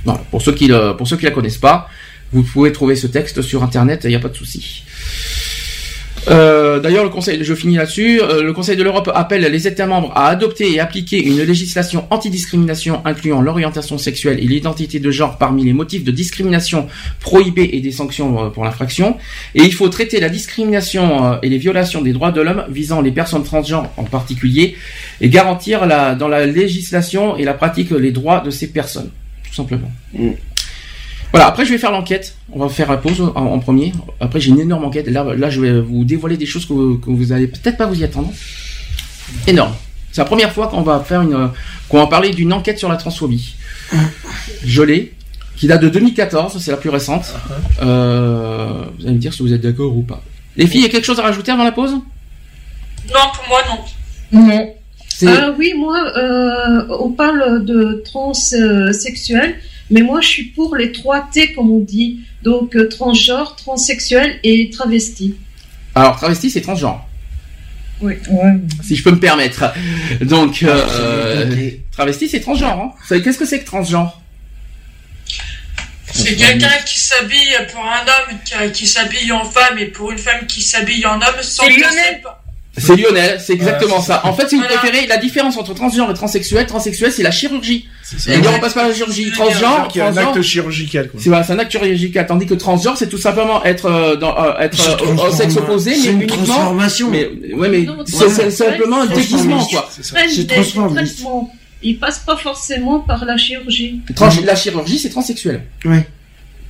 Voilà, 0.04 0.20
pour 0.30 0.42
ceux 0.42 0.52
qui 0.52 0.66
le, 0.66 0.94
pour 0.96 1.08
ceux 1.08 1.16
qui 1.16 1.24
la 1.24 1.30
connaissent 1.30 1.58
pas, 1.58 1.88
vous 2.32 2.42
pouvez 2.42 2.72
trouver 2.72 2.96
ce 2.96 3.06
texte 3.06 3.40
sur 3.40 3.62
internet, 3.62 4.02
il 4.04 4.08
n'y 4.08 4.16
a 4.16 4.20
pas 4.20 4.28
de 4.28 4.36
souci. 4.36 4.84
Euh, 6.28 6.80
D'ailleurs, 6.80 7.04
le 7.04 7.10
Conseil, 7.10 7.42
je 7.42 7.54
finis 7.54 7.76
là-dessus. 7.76 8.20
euh, 8.20 8.42
le 8.42 8.52
Conseil 8.52 8.76
de 8.76 8.82
l'Europe 8.82 9.10
appelle 9.14 9.42
les 9.42 9.66
États 9.68 9.86
membres 9.86 10.12
à 10.14 10.28
adopter 10.28 10.72
et 10.72 10.80
appliquer 10.80 11.24
une 11.24 11.42
législation 11.42 12.06
antidiscrimination 12.10 13.02
incluant 13.04 13.40
l'orientation 13.40 13.98
sexuelle 13.98 14.38
et 14.38 14.46
l'identité 14.46 15.00
de 15.00 15.10
genre 15.10 15.38
parmi 15.38 15.64
les 15.64 15.72
motifs 15.72 16.04
de 16.04 16.10
discrimination 16.10 16.86
prohibés 17.20 17.70
et 17.72 17.80
des 17.80 17.92
sanctions 17.92 18.46
euh, 18.46 18.48
pour 18.50 18.64
l'infraction. 18.64 19.16
Et 19.54 19.62
il 19.62 19.72
faut 19.72 19.88
traiter 19.88 20.20
la 20.20 20.28
discrimination 20.28 21.40
et 21.42 21.48
les 21.48 21.58
violations 21.58 22.02
des 22.02 22.12
droits 22.12 22.32
de 22.32 22.40
l'homme 22.40 22.64
visant 22.70 23.00
les 23.00 23.10
personnes 23.12 23.44
transgenres 23.44 23.90
en 23.96 24.04
particulier 24.04 24.76
et 25.20 25.28
garantir 25.28 25.86
dans 26.18 26.28
la 26.28 26.46
législation 26.46 27.36
et 27.36 27.44
la 27.44 27.54
pratique 27.54 27.90
les 27.90 28.10
droits 28.12 28.40
de 28.40 28.50
ces 28.50 28.68
personnes, 28.68 29.10
tout 29.46 29.54
simplement. 29.54 29.90
Voilà, 31.32 31.46
après 31.46 31.64
je 31.64 31.70
vais 31.72 31.78
faire 31.78 31.90
l'enquête. 31.90 32.36
On 32.52 32.59
va 32.59 32.68
faire 32.68 32.90
la 32.90 32.98
pause 32.98 33.20
en, 33.20 33.34
en 33.34 33.59
premier. 33.59 33.92
Après 34.20 34.40
j'ai 34.40 34.50
une 34.50 34.60
énorme 34.60 34.84
enquête. 34.84 35.09
Là, 35.09 35.24
là 35.34 35.50
je 35.50 35.60
vais 35.60 35.80
vous 35.80 36.04
dévoiler 36.04 36.36
des 36.36 36.46
choses 36.46 36.66
que 36.66 36.72
vous, 36.72 36.98
que 36.98 37.10
vous 37.10 37.32
allez 37.32 37.46
peut-être 37.46 37.76
pas 37.76 37.86
vous 37.86 38.00
y 38.00 38.04
attendre. 38.04 38.30
Énorme. 39.46 39.74
C'est 40.10 40.20
la 40.20 40.26
première 40.26 40.52
fois 40.52 40.68
qu'on 40.68 40.82
va 40.82 41.00
faire 41.00 41.22
une, 41.22 41.34
euh, 41.34 41.46
qu'on 41.88 41.98
va 41.98 42.06
parler 42.06 42.30
d'une 42.30 42.52
enquête 42.52 42.78
sur 42.78 42.88
la 42.88 42.96
transphobie. 42.96 43.54
Je 44.64 44.82
l'ai, 44.82 45.14
qui 45.56 45.66
date 45.66 45.82
de 45.82 45.88
2014, 45.88 46.59
c'est 46.59 46.70
la 46.70 46.76
plus 46.76 46.90
récente. 46.90 47.32
Euh, 47.82 48.84
vous 48.98 49.04
allez 49.04 49.14
me 49.14 49.18
dire 49.18 49.32
si 49.32 49.42
vous 49.42 49.52
êtes 49.52 49.60
d'accord 49.60 49.96
ou 49.96 50.02
pas. 50.02 50.22
Les 50.56 50.66
filles, 50.66 50.80
il 50.80 50.84
y 50.84 50.86
a 50.86 50.90
quelque 50.90 51.04
chose 51.04 51.18
à 51.18 51.22
rajouter 51.22 51.52
avant 51.52 51.64
la 51.64 51.72
pause? 51.72 51.92
Non, 51.92 53.20
pour 53.34 53.48
moi, 53.48 53.60
non. 53.68 54.40
Non. 54.40 54.74
Euh, 55.24 55.52
oui, 55.56 55.72
moi, 55.76 55.98
euh, 56.16 56.86
on 56.98 57.10
parle 57.10 57.64
de 57.64 58.02
transsexuel, 58.04 59.54
mais 59.93 60.01
moi, 60.01 60.23
je 60.23 60.28
suis 60.28 60.44
pour 60.44 60.74
les 60.74 60.90
trois 60.90 61.28
T, 61.32 61.52
comme 61.52 61.70
on 61.70 61.81
dit. 61.81 62.20
Donc, 62.43 62.74
euh, 62.74 62.89
transgenre, 62.89 63.55
transsexuel 63.56 64.40
et 64.43 64.70
travesti. 64.70 65.35
Alors 65.94 66.16
travesti, 66.16 66.51
c'est 66.51 66.62
transgenre. 66.62 67.06
Oui. 68.01 68.14
si 68.82 68.97
je 68.97 69.05
peux 69.05 69.12
me 69.12 69.20
permettre. 69.20 69.73
Donc, 70.23 70.62
euh, 70.62 71.70
travesti, 71.93 72.28
c'est 72.28 72.40
transgenre. 72.40 72.81
Hein. 72.81 72.93
Vous 73.01 73.06
savez, 73.06 73.23
qu'est-ce 73.23 73.39
que 73.39 73.44
c'est 73.44 73.60
que 73.60 73.66
transgenre? 73.66 74.19
C'est 76.10 76.36
quelqu'un 76.36 76.78
qui 76.85 76.98
s'habille 76.98 77.56
pour 77.73 77.85
un 77.85 78.01
homme 78.01 78.39
qui, 78.44 78.73
qui 78.73 78.86
s'habille 78.86 79.31
en 79.31 79.44
femme 79.44 79.78
et 79.78 79.86
pour 79.86 80.10
une 80.10 80.19
femme 80.19 80.47
qui 80.47 80.62
s'habille 80.62 81.06
en 81.06 81.16
homme 81.16 81.43
sans 81.43 81.66
que. 81.66 82.41
C'est 82.74 82.80
C'est 82.86 82.96
Lionel, 82.96 83.38
c'est 83.38 83.52
exactement 83.52 83.96
Ouais, 83.96 84.00
c'est 84.00 84.06
ça. 84.08 84.22
En 84.24 84.32
fait, 84.32 84.48
si 84.48 84.54
vous 84.56 84.62
Voilà. 84.62 84.78
préférez, 84.78 85.06
la 85.06 85.18
différence 85.18 85.56
entre 85.58 85.74
transgenre 85.74 86.10
et 86.10 86.14
transsexuel, 86.14 86.66
transsexuel, 86.66 87.12
c'est 87.12 87.22
la 87.22 87.30
chirurgie. 87.30 87.86
ça. 88.02 88.32
Et 88.34 88.38
on 88.38 88.58
passe 88.60 88.72
par 88.74 88.88
la 88.88 88.94
chirurgie. 88.94 89.30
Transgenre, 89.30 89.88
Qui 89.88 89.98
est 89.98 90.02
un 90.02 90.16
acte 90.16 90.40
chirurgical, 90.42 91.10
c'est 91.18 91.28
voilà, 91.28 91.44
c'est 91.44 91.52
un 91.52 91.58
acte 91.58 91.70
chirurgical, 91.72 92.26
tandis 92.26 92.46
que 92.46 92.54
transgenre, 92.54 92.96
c'est 92.96 93.08
tout 93.08 93.18
simplement 93.18 93.62
être 93.64 93.86
euh, 93.86 94.16
dans, 94.16 94.36
euh, 94.42 94.58
être 94.58 94.78
euh, 95.02 95.28
au- 95.28 95.32
sexe 95.32 95.56
opposé, 95.56 95.90
mais 95.90 95.96
C'est 95.96 96.10
une 96.12 96.22
uniquement. 96.22 96.44
transformation. 96.44 97.10
Mais 97.10 97.28
ouais, 97.54 97.68
mais 97.68 97.82
Non, 97.82 97.98
c'est 98.06 98.28
c'est 98.30 98.50
simplement 98.50 99.02
un 99.02 99.06
déguisement, 99.06 99.64
quoi. 99.66 99.88
C'est 99.90 100.02
C'est 100.04 100.46
traitements. 100.46 101.50
Ils 101.82 101.98
passent 101.98 102.20
pas 102.20 102.36
forcément 102.36 103.00
par 103.00 103.24
la 103.24 103.36
chirurgie. 103.36 104.00
Trans- 104.14 104.30
La 104.44 104.54
chirurgie, 104.54 104.98
c'est 104.98 105.10
transsexuel. 105.10 105.62
Ouais. 105.84 106.06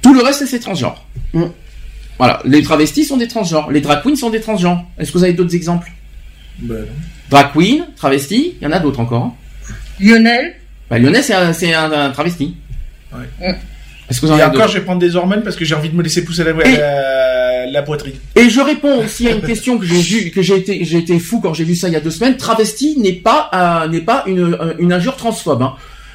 Tout 0.00 0.14
le 0.14 0.22
reste, 0.22 0.46
c'est 0.46 0.58
transgenre. 0.58 1.04
Voilà, 2.22 2.40
les 2.44 2.62
travestis 2.62 3.04
sont 3.04 3.16
des 3.16 3.26
transgenres, 3.26 3.70
les 3.72 3.80
drag 3.80 4.00
queens 4.02 4.14
sont 4.14 4.30
des 4.30 4.40
transgenres. 4.40 4.84
Est-ce 4.98 5.10
que 5.10 5.18
vous 5.18 5.24
avez 5.24 5.32
d'autres 5.32 5.56
exemples? 5.56 5.90
Non. 6.62 6.76
Drag 7.30 7.52
queen, 7.52 7.84
travesti, 7.96 8.54
il 8.60 8.64
y 8.64 8.66
en 8.68 8.72
a 8.72 8.78
d'autres 8.78 9.00
encore. 9.00 9.22
hein. 9.24 9.32
Lionel? 9.98 10.54
Bah, 10.88 10.98
Lionel, 11.00 11.22
c'est 11.24 11.34
un, 11.34 11.52
c'est 11.52 11.74
un- 11.74 11.90
un 11.90 12.10
travesti. 12.10 12.54
Ouais. 13.12 13.56
Est-ce 14.08 14.20
que 14.20 14.26
vous 14.26 14.32
en 14.32 14.36
Et 14.36 14.40
avez 14.40 14.50
encore, 14.50 14.60
d'autres? 14.62 14.72
je 14.74 14.78
vais 14.78 14.84
prendre 14.84 15.00
des 15.00 15.16
hormones 15.16 15.42
parce 15.42 15.56
que 15.56 15.64
j'ai 15.64 15.74
envie 15.74 15.88
de 15.88 15.96
me 15.96 16.02
laisser 16.02 16.24
pousser 16.24 16.44
la, 16.44 16.50
Et- 16.50 16.76
la, 16.76 17.66
la 17.66 17.82
poitrine. 17.82 18.14
Et 18.36 18.48
je 18.50 18.60
réponds 18.60 18.98
aussi 19.04 19.26
à 19.26 19.32
une 19.32 19.40
question 19.42 19.78
que 19.78 19.86
j'ai 19.86 20.00
vu, 20.00 20.30
que 20.30 20.42
j'ai 20.42 20.56
été, 20.58 20.84
j'ai 20.84 20.98
été 20.98 21.18
fou 21.18 21.40
quand 21.40 21.54
j'ai 21.54 21.64
vu 21.64 21.74
ça 21.74 21.88
il 21.88 21.94
y 21.94 21.96
a 21.96 22.00
deux 22.00 22.10
semaines. 22.10 22.36
Travesti 22.36 22.98
n'est 22.98 23.14
pas, 23.14 23.50
euh, 23.52 23.88
n'est 23.88 24.00
pas 24.02 24.22
une, 24.26 24.54
euh, 24.54 24.74
une 24.78 24.92
injure 24.92 25.16
transphobe. 25.16 25.62
Hein. 25.62 25.74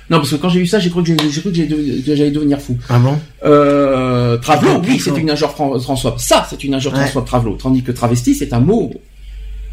Non, 0.09 0.17
parce 0.19 0.29
que 0.31 0.35
quand 0.37 0.47
j'ai 0.49 0.59
vu 0.59 0.67
ça, 0.67 0.79
j'ai 0.79 0.89
cru 0.89 1.03
que 1.03 1.09
j'allais 1.09 2.31
devenir- 2.31 2.61
fou. 2.61 2.77
Ah 2.89 2.97
bon? 2.97 3.19
Euh, 3.43 4.37
travelo, 4.37 4.81
oui, 4.87 4.99
c'est 4.99 5.15
une 5.17 5.29
injure 5.29 5.51
fran- 5.51 5.77
transphobe. 5.79 6.17
Ça, 6.17 6.47
c'est 6.49 6.63
une 6.63 6.73
injure 6.75 6.91
Ouais. 6.93 6.99
transphobe, 6.99 7.25
travelo. 7.25 7.55
Tandis 7.55 7.83
que 7.83 7.91
travesti, 7.91 8.33
c'est 8.33 8.53
un 8.53 8.61
mot 8.61 8.93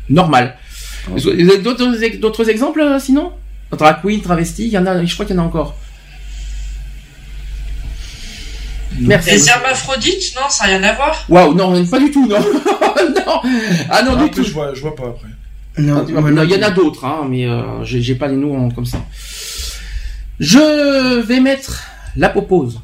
normal. 0.09 0.57
Ah. 1.07 1.11
Vous 1.15 1.29
avez 1.29 1.59
d'autres, 1.59 2.03
ex- 2.03 2.19
d'autres 2.19 2.49
exemples, 2.51 2.81
euh, 2.81 2.99
sinon? 2.99 3.31
Drag 3.79 4.01
queen, 4.03 4.21
travesti, 4.21 4.65
il 4.67 4.71
y 4.73 4.79
en 4.79 4.87
a, 4.87 5.05
je 5.05 5.15
crois 5.15 5.25
qu'il 5.27 5.37
y 5.37 5.39
en 5.39 5.43
a 5.43 5.47
encore. 5.47 5.77
Merci. 9.01 9.31
Les 9.31 9.49
hermaphrodites, 9.49 10.35
non, 10.37 10.49
ça 10.49 10.67
n'a 10.69 10.79
rien 10.79 10.83
à 10.89 10.93
voir? 10.95 11.25
Waouh, 11.29 11.55
non, 11.55 11.85
pas 11.87 11.99
du 11.99 12.11
tout, 12.13 12.27
non. 12.29 12.39
non. 12.41 13.41
Ah 13.91 14.03
non, 14.05 14.13
Ah, 14.19 14.23
du 14.25 14.31
tout. 14.31 14.45
je 14.45 14.53
vois, 14.53 14.73
je 14.75 14.81
vois 14.81 14.95
pas 14.95 15.05
après. 15.09 15.29
Non, 15.79 16.05
Ah, 16.09 16.45
il 16.45 16.51
y 16.51 16.55
en 16.57 16.63
a 16.63 16.71
d'autres, 16.71 17.05
hein, 17.05 17.27
mais 17.29 17.45
euh, 17.47 17.83
j'ai 17.85 18.15
pas 18.15 18.29
les 18.29 18.37
noms 18.37 18.71
comme 18.71 18.87
ça. 18.87 18.99
Je 20.41 21.21
vais 21.21 21.41
mettre 21.41 21.85
la 22.17 22.29
popose. 22.29 22.81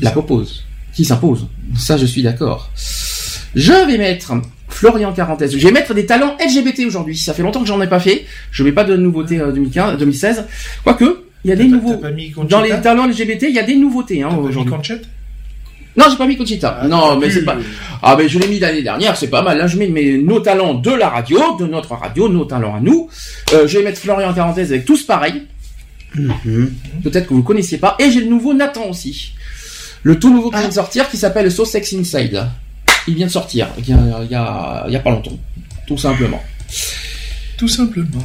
La 0.00 0.10
popose. 0.10 0.64
Qui 0.94 1.04
s'impose. 1.04 1.46
Ça, 1.76 1.96
je 1.96 2.06
suis 2.06 2.22
d'accord. 2.22 2.70
Je 3.54 3.72
vais 3.86 3.98
mettre 3.98 4.32
Florian 4.68 5.12
Carantès. 5.12 5.50
Je 5.50 5.58
vais 5.58 5.72
mettre 5.72 5.94
des 5.94 6.06
talents 6.06 6.36
LGBT 6.44 6.86
aujourd'hui. 6.86 7.16
Ça 7.16 7.34
fait 7.34 7.42
longtemps 7.42 7.60
que 7.60 7.66
j'en 7.66 7.80
ai 7.80 7.86
pas 7.86 8.00
fait. 8.00 8.26
Je 8.50 8.62
mets 8.62 8.72
pas 8.72 8.84
de 8.84 8.96
nouveautés 8.96 9.40
euh, 9.40 9.52
2015, 9.52 9.98
2016. 9.98 10.46
Quoique, 10.84 11.24
il 11.44 11.50
y 11.50 11.52
a 11.52 11.56
des 11.56 11.68
nouveaux. 11.68 12.00
Dans 12.48 12.60
les 12.60 12.80
talents 12.80 13.06
LGBT, 13.06 13.44
il 13.48 13.54
y 13.54 13.58
a 13.58 13.62
des 13.64 13.76
nouveautés 13.76 14.22
hein, 14.22 14.30
aujourd'hui. 14.36 14.72
Non, 15.94 16.06
j'ai 16.10 16.16
pas 16.16 16.26
mis 16.26 16.38
Conchita. 16.38 16.78
Ah, 16.80 16.88
non, 16.88 17.18
mais 17.18 17.30
c'est 17.30 17.44
pas. 17.44 17.56
Ah, 18.02 18.16
mais 18.16 18.26
je 18.28 18.38
l'ai 18.38 18.48
mis 18.48 18.58
l'année 18.58 18.82
dernière, 18.82 19.14
c'est 19.16 19.28
pas 19.28 19.42
mal. 19.42 19.58
Là, 19.58 19.66
je 19.66 19.76
mets 19.76 19.88
mes, 19.88 20.16
nos 20.16 20.40
talents 20.40 20.74
de 20.74 20.90
la 20.90 21.10
radio, 21.10 21.56
de 21.58 21.66
notre 21.66 21.94
radio, 21.94 22.30
nos 22.30 22.46
talents 22.46 22.74
à 22.74 22.80
nous. 22.80 23.10
Euh, 23.52 23.66
je 23.66 23.78
vais 23.78 23.84
mettre 23.84 24.00
Florian 24.00 24.32
Carantès 24.32 24.70
avec 24.70 24.86
tous 24.86 25.02
pareil. 25.02 25.42
Mhm. 26.14 26.72
Peut-être 27.02 27.26
que 27.28 27.34
vous 27.34 27.42
connaissiez 27.42 27.78
pas. 27.78 27.96
Et 27.98 28.10
j'ai 28.10 28.20
le 28.20 28.26
nouveau 28.26 28.54
Nathan 28.54 28.88
aussi. 28.90 29.32
Le 30.02 30.18
tout 30.18 30.32
nouveau 30.32 30.50
qui 30.50 30.58
vient 30.58 30.68
de 30.68 30.74
sortir 30.74 31.08
qui 31.10 31.16
s'appelle 31.16 31.50
So 31.50 31.64
Sex 31.64 31.92
Inside. 31.94 32.46
Il 33.08 33.14
vient 33.14 33.26
de 33.26 33.32
sortir. 33.32 33.68
Il 33.78 33.88
y 33.88 33.92
a, 33.92 33.98
il 34.24 34.30
y 34.30 34.34
a, 34.34 34.84
il 34.88 34.92
y 34.92 34.96
a 34.96 35.00
pas 35.00 35.10
longtemps. 35.10 35.38
Tout 35.86 35.98
simplement. 35.98 36.42
Tout 37.56 37.68
simplement. 37.68 38.24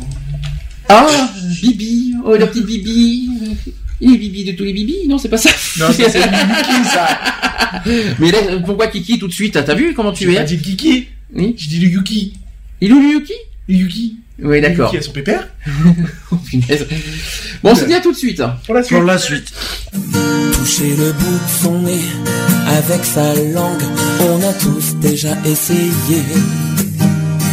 Ah, 0.90 1.08
Bibi. 1.62 2.14
Oh, 2.26 2.36
la 2.36 2.48
petite 2.48 2.66
Bibi. 2.66 3.30
Il 4.00 4.14
est 4.14 4.18
bibi 4.18 4.44
de 4.46 4.52
tous 4.52 4.64
les 4.64 4.74
bibis 4.74 5.08
Non, 5.08 5.18
c'est 5.18 5.28
pas 5.30 5.38
ça. 5.40 5.50
Non, 5.80 5.88
c'est 5.92 6.04
Yuki, 6.06 6.84
ça. 6.94 7.20
Mais 8.20 8.30
là, 8.32 8.38
pourquoi 8.64 8.88
Kiki 8.88 9.18
tout 9.18 9.28
de 9.28 9.34
suite? 9.34 9.54
T'as 9.66 9.74
vu 9.74 9.96
comment 9.96 10.12
tu 10.12 10.26
J'ai 10.26 10.34
es? 10.34 10.36
pas 10.36 10.44
dit 10.44 10.60
Kiki. 10.60 11.08
Oui. 11.34 11.56
J'ai 11.58 11.68
dit 11.70 11.80
le 11.80 11.88
Yuki. 11.90 12.34
Il 12.80 12.92
est 12.92 12.94
où 12.94 13.00
le 13.02 13.10
Yuki? 13.14 13.34
Le 13.68 13.76
Yuki. 13.76 14.18
Oui, 14.42 14.62
d'accord. 14.62 14.94
Yuki 14.94 14.98
a 14.98 15.02
son 15.02 15.12
pépère. 15.12 15.48
Oh, 16.32 16.36
punaise. 16.36 16.86
Bon, 17.64 17.72
on 17.72 17.76
se 17.76 17.86
dit 17.86 17.94
à 17.94 18.02
tout 18.02 18.12
de 18.12 18.18
suite. 18.18 18.42
Pour 18.66 18.76
la 18.76 18.84
suite. 18.84 18.98
Pour 18.98 19.08
la 19.08 19.18
suite. 19.18 19.52
Toucher 20.54 20.96
le 20.96 21.14
bout 21.14 21.40
de 21.40 21.64
son 21.64 21.82
nez 21.82 22.02
avec 22.68 23.06
sa 23.06 23.34
langue, 23.34 23.84
on 24.30 24.44
a 24.44 24.54
tous 24.54 24.96
déjà 24.96 25.30
essayé. 25.46 26.22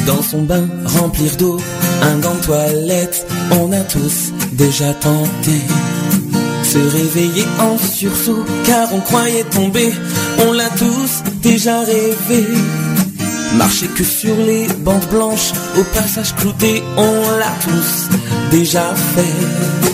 Dans 0.06 0.22
son 0.22 0.42
bain, 0.42 0.68
remplir 0.84 1.36
d'eau, 1.36 1.60
un 2.02 2.18
gant 2.18 2.34
de 2.34 2.44
toilette, 2.44 3.26
on 3.52 3.72
a 3.72 3.80
tous 3.80 4.32
déjà 4.52 4.92
tenté. 4.94 5.60
Se 6.62 6.78
réveiller 6.78 7.44
en 7.60 7.78
sursaut, 7.78 8.44
car 8.66 8.92
on 8.92 9.00
croyait 9.00 9.44
tomber, 9.44 9.92
on 10.46 10.52
l'a 10.52 10.68
tous 10.70 11.22
déjà 11.40 11.80
rêvé. 11.80 12.44
Marcher 13.56 13.88
que 13.88 14.04
sur 14.04 14.36
les 14.36 14.66
bandes 14.78 15.06
blanches, 15.10 15.52
au 15.78 15.84
passage 15.94 16.34
clouté, 16.36 16.82
on 16.96 17.22
l'a 17.38 17.52
tous 17.62 18.08
déjà 18.50 18.94
fait 18.94 19.93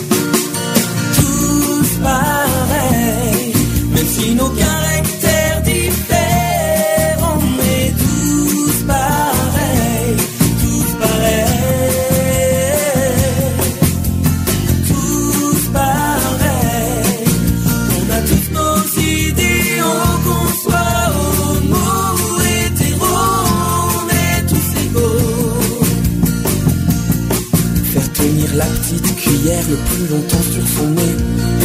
le 29.69 29.75
plus 29.75 30.07
longtemps 30.07 30.47
sur 30.51 30.67
son 30.77 30.89
nez, 30.89 31.15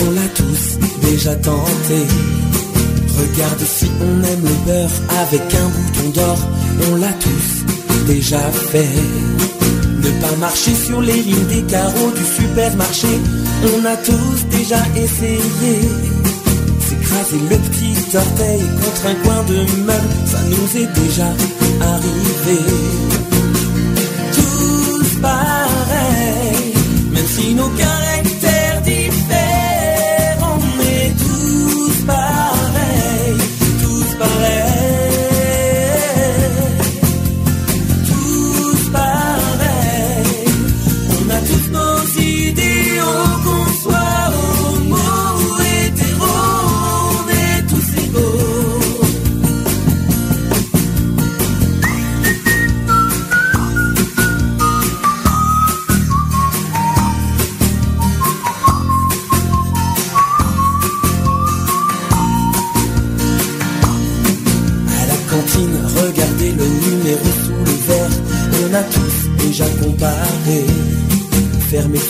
on 0.06 0.10
l'a 0.12 0.28
tous 0.34 1.08
déjà 1.08 1.34
tenté. 1.36 2.00
Regarde 3.18 3.62
si 3.64 3.86
on 4.00 4.22
aime 4.24 4.42
le 4.42 4.56
beurre 4.66 4.90
avec 5.22 5.42
un 5.54 5.68
bouton 5.68 6.10
d'or, 6.14 6.38
on 6.90 6.96
l'a 6.96 7.12
tous 7.12 8.06
déjà 8.06 8.40
fait. 8.70 8.88
Ne 10.02 10.10
pas 10.20 10.36
marcher 10.36 10.74
sur 10.74 11.00
les 11.00 11.22
lignes 11.22 11.46
des 11.46 11.62
carreaux 11.62 12.10
du 12.10 12.24
supermarché, 12.24 13.08
on 13.74 13.84
a 13.84 13.96
tous 13.96 14.56
déjà 14.58 14.82
essayé. 14.96 15.80
S'écraser 16.88 17.40
le 17.50 17.56
petit 17.56 18.16
orteil 18.16 18.60
contre 18.82 19.06
un 19.06 19.14
coin 19.24 19.42
de 19.48 19.58
meuble, 19.82 20.14
ça 20.26 20.40
nous 20.50 20.80
est 20.80 20.92
déjà 21.00 21.28
arrivé 21.80 23.25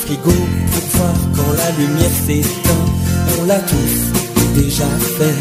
frigo 0.07 0.31
pour 0.73 0.87
voir 0.95 1.15
quand 1.37 1.53
la 1.63 1.71
lumière 1.79 2.17
s'éteint. 2.27 2.87
On 3.39 3.45
l'a 3.45 3.59
tous 3.59 3.97
déjà 4.55 4.89
fait. 5.17 5.41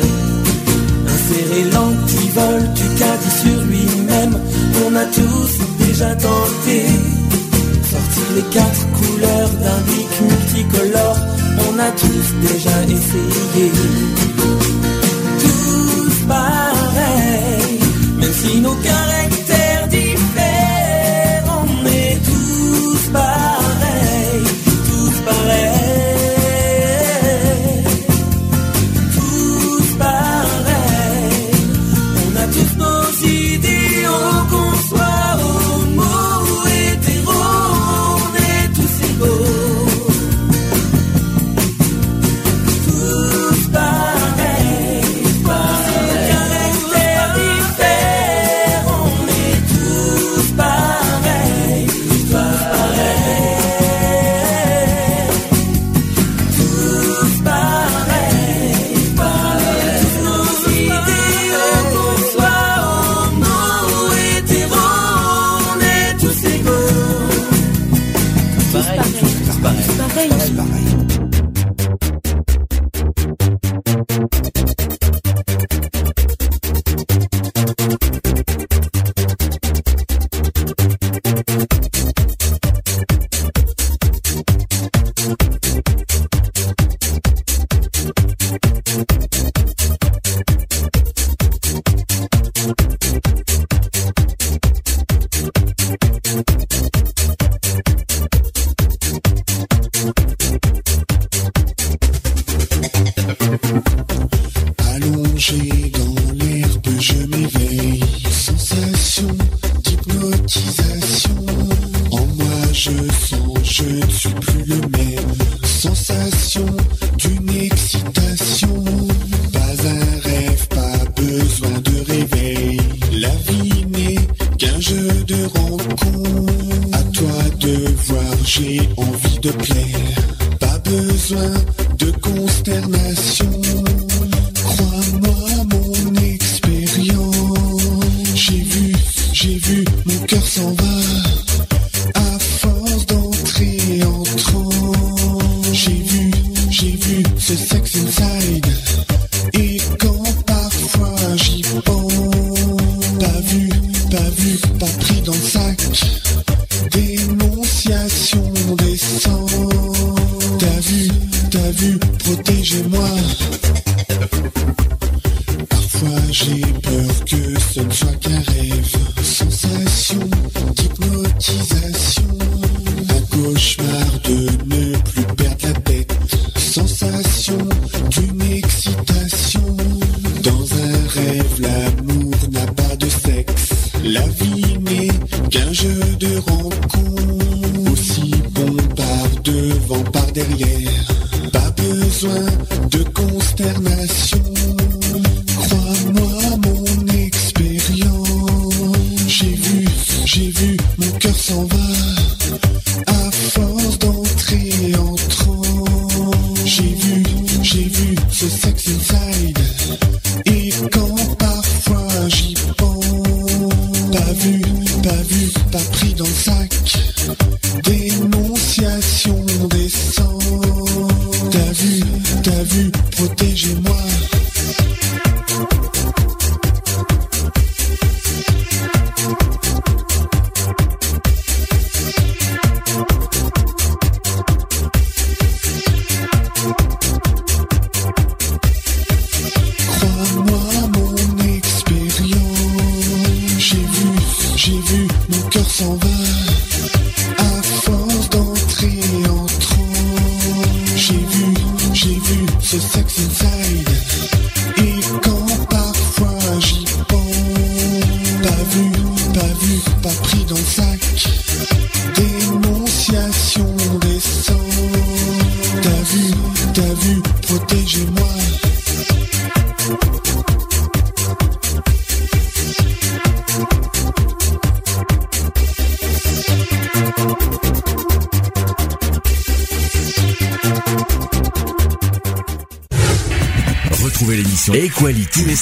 Insérer 1.14 1.64
l'antivol 1.74 2.60
du 2.74 2.88
caddie 3.00 3.36
sur 3.44 3.62
lui-même. 3.72 4.36
On 4.86 4.96
a 4.96 5.06
tous 5.06 5.54
déjà 5.86 6.16
tenté. 6.16 6.78
Sortir 7.92 8.28
les 8.36 8.48
quatre 8.58 8.86
couleurs 8.98 9.54
d'un 9.64 9.80
bic 9.90 10.12
multicolore. 10.22 11.20
On 11.68 11.80
a 11.80 11.92
tous 11.92 12.28
déjà 12.50 12.78
essayé 12.84 13.72
tous 15.42 16.28
pareils, 16.28 17.80
même 18.20 18.34
si 18.34 18.60
nos 18.60 18.76
caractères 18.76 19.25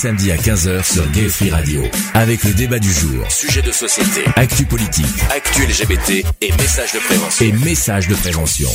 Samedis 0.03 0.31
à 0.31 0.35
15h 0.35 0.83
sur 0.83 1.09
Gay 1.11 1.29
Free 1.29 1.49
Radio. 1.49 1.81
Avec 2.13 2.43
le 2.43 2.53
débat 2.53 2.77
du 2.77 2.91
jour, 2.91 3.23
sujet 3.31 3.61
de 3.61 3.71
société, 3.71 4.29
actu 4.35 4.65
politique, 4.65 5.05
actu 5.33 5.61
LGBT 5.61 6.25
et 6.41 6.51
messages 6.51 6.91
de 6.91 6.99
prévention. 6.99 7.45
Et 7.45 7.51
messages 7.53 8.09
de 8.09 8.15
prévention. 8.15 8.67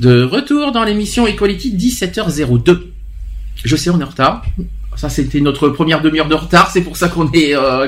De 0.00 0.24
retour 0.24 0.72
dans 0.72 0.82
l'émission 0.82 1.28
Equality 1.28 1.76
17h02. 1.76 2.86
Je 3.64 3.76
sais, 3.76 3.90
on 3.90 4.00
est 4.00 4.02
en 4.02 4.08
retard. 4.08 4.44
Ça, 4.96 5.08
c'était 5.08 5.38
notre 5.38 5.68
première 5.68 6.02
demi-heure 6.02 6.26
de 6.26 6.34
retard. 6.34 6.72
C'est 6.72 6.82
pour 6.82 6.96
ça 6.96 7.06
qu'on 7.06 7.30
est 7.30 7.54
euh, 7.54 7.86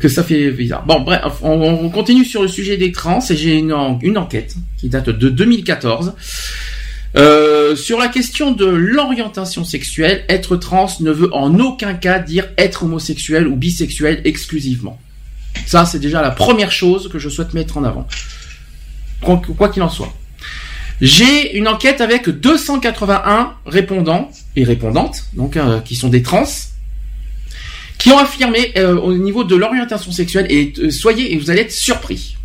que, 0.00 0.08
ça 0.08 0.24
fait 0.24 0.50
bizarre. 0.50 0.84
Bon, 0.84 1.02
bref, 1.02 1.22
on, 1.42 1.60
on 1.62 1.90
continue 1.90 2.24
sur 2.24 2.42
le 2.42 2.48
sujet 2.48 2.76
des 2.76 2.90
trans 2.90 3.20
et 3.30 3.36
j'ai 3.36 3.54
une, 3.56 3.72
une 4.02 4.18
enquête 4.18 4.56
qui 4.78 4.88
date 4.88 5.10
de 5.10 5.28
2014 5.28 6.14
euh, 7.14 7.51
sur 7.76 7.98
la 7.98 8.08
question 8.08 8.52
de 8.52 8.66
l'orientation 8.66 9.64
sexuelle. 9.64 10.24
Être 10.28 10.56
trans 10.56 10.88
ne 11.00 11.10
veut 11.10 11.34
en 11.34 11.58
aucun 11.58 11.94
cas 11.94 12.18
dire 12.18 12.48
être 12.58 12.84
homosexuel 12.84 13.46
ou 13.46 13.56
bisexuel 13.56 14.20
exclusivement. 14.24 14.98
Ça, 15.66 15.84
c'est 15.86 15.98
déjà 15.98 16.22
la 16.22 16.30
première 16.30 16.72
chose 16.72 17.08
que 17.08 17.18
je 17.18 17.28
souhaite 17.28 17.54
mettre 17.54 17.76
en 17.76 17.84
avant. 17.84 18.06
Quoi 19.20 19.68
qu'il 19.68 19.82
en 19.82 19.88
soit. 19.88 20.12
J'ai 21.00 21.56
une 21.56 21.68
enquête 21.68 22.00
avec 22.00 22.28
281 22.28 23.54
répondants 23.66 24.30
et 24.54 24.64
répondantes, 24.64 25.24
donc 25.34 25.56
euh, 25.56 25.80
qui 25.80 25.96
sont 25.96 26.08
des 26.08 26.22
trans, 26.22 26.44
qui 27.98 28.10
ont 28.10 28.18
affirmé 28.18 28.72
euh, 28.76 28.96
au 28.96 29.14
niveau 29.14 29.42
de 29.44 29.56
l'orientation 29.56 30.12
sexuelle 30.12 30.46
et 30.50 30.72
euh, 30.78 30.90
soyez 30.90 31.32
et 31.32 31.38
vous 31.38 31.50
allez 31.50 31.62
être 31.62 31.72
surpris. 31.72 32.36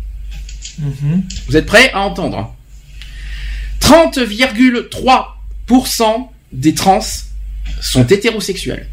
Vous 1.48 1.56
êtes 1.56 1.66
prêts 1.66 1.90
à 1.92 2.00
entendre 2.00 2.54
30,3% 3.88 6.28
des 6.52 6.74
trans 6.74 7.00
sont 7.80 8.06
hétérosexuels. 8.06 8.86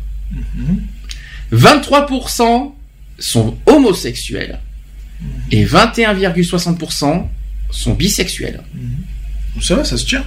23% 1.53 2.71
sont 3.19 3.57
homosexuels 3.65 4.59
et 5.51 5.65
21,60% 5.65 7.23
sont 7.71 7.93
bisexuels. 7.93 8.61
Ça 9.61 9.75
va, 9.75 9.83
ça 9.85 9.97
se 9.97 10.05
tient. 10.05 10.23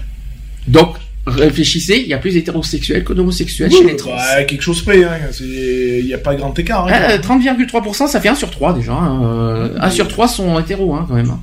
Donc, 0.66 0.96
réfléchissez, 1.26 1.98
il 2.02 2.08
y 2.08 2.14
a 2.14 2.18
plus 2.18 2.32
d'hétérosexuels 2.32 3.04
que 3.04 3.12
d'homosexuels 3.12 3.70
chez 3.70 3.84
les 3.84 3.96
trans. 3.96 4.16
Bah, 4.16 4.44
quelque 4.44 4.62
chose 4.62 4.82
près, 4.82 5.04
hein. 5.04 5.18
Il 5.40 6.04
n'y 6.06 6.14
a 6.14 6.18
pas 6.18 6.34
grand 6.34 6.58
écart. 6.58 6.86
hein. 6.86 6.90
Euh, 7.10 7.18
30,3%, 7.18 8.08
ça 8.08 8.20
fait 8.20 8.28
1 8.28 8.34
sur 8.34 8.50
3 8.50 8.74
déjà. 8.74 8.92
hein. 8.94 9.22
Euh, 9.24 9.76
1 9.80 9.90
sur 9.90 10.08
3 10.08 10.28
sont 10.28 10.58
hétéros 10.58 10.94
hein, 10.94 11.04
quand 11.08 11.14
même. 11.14 11.36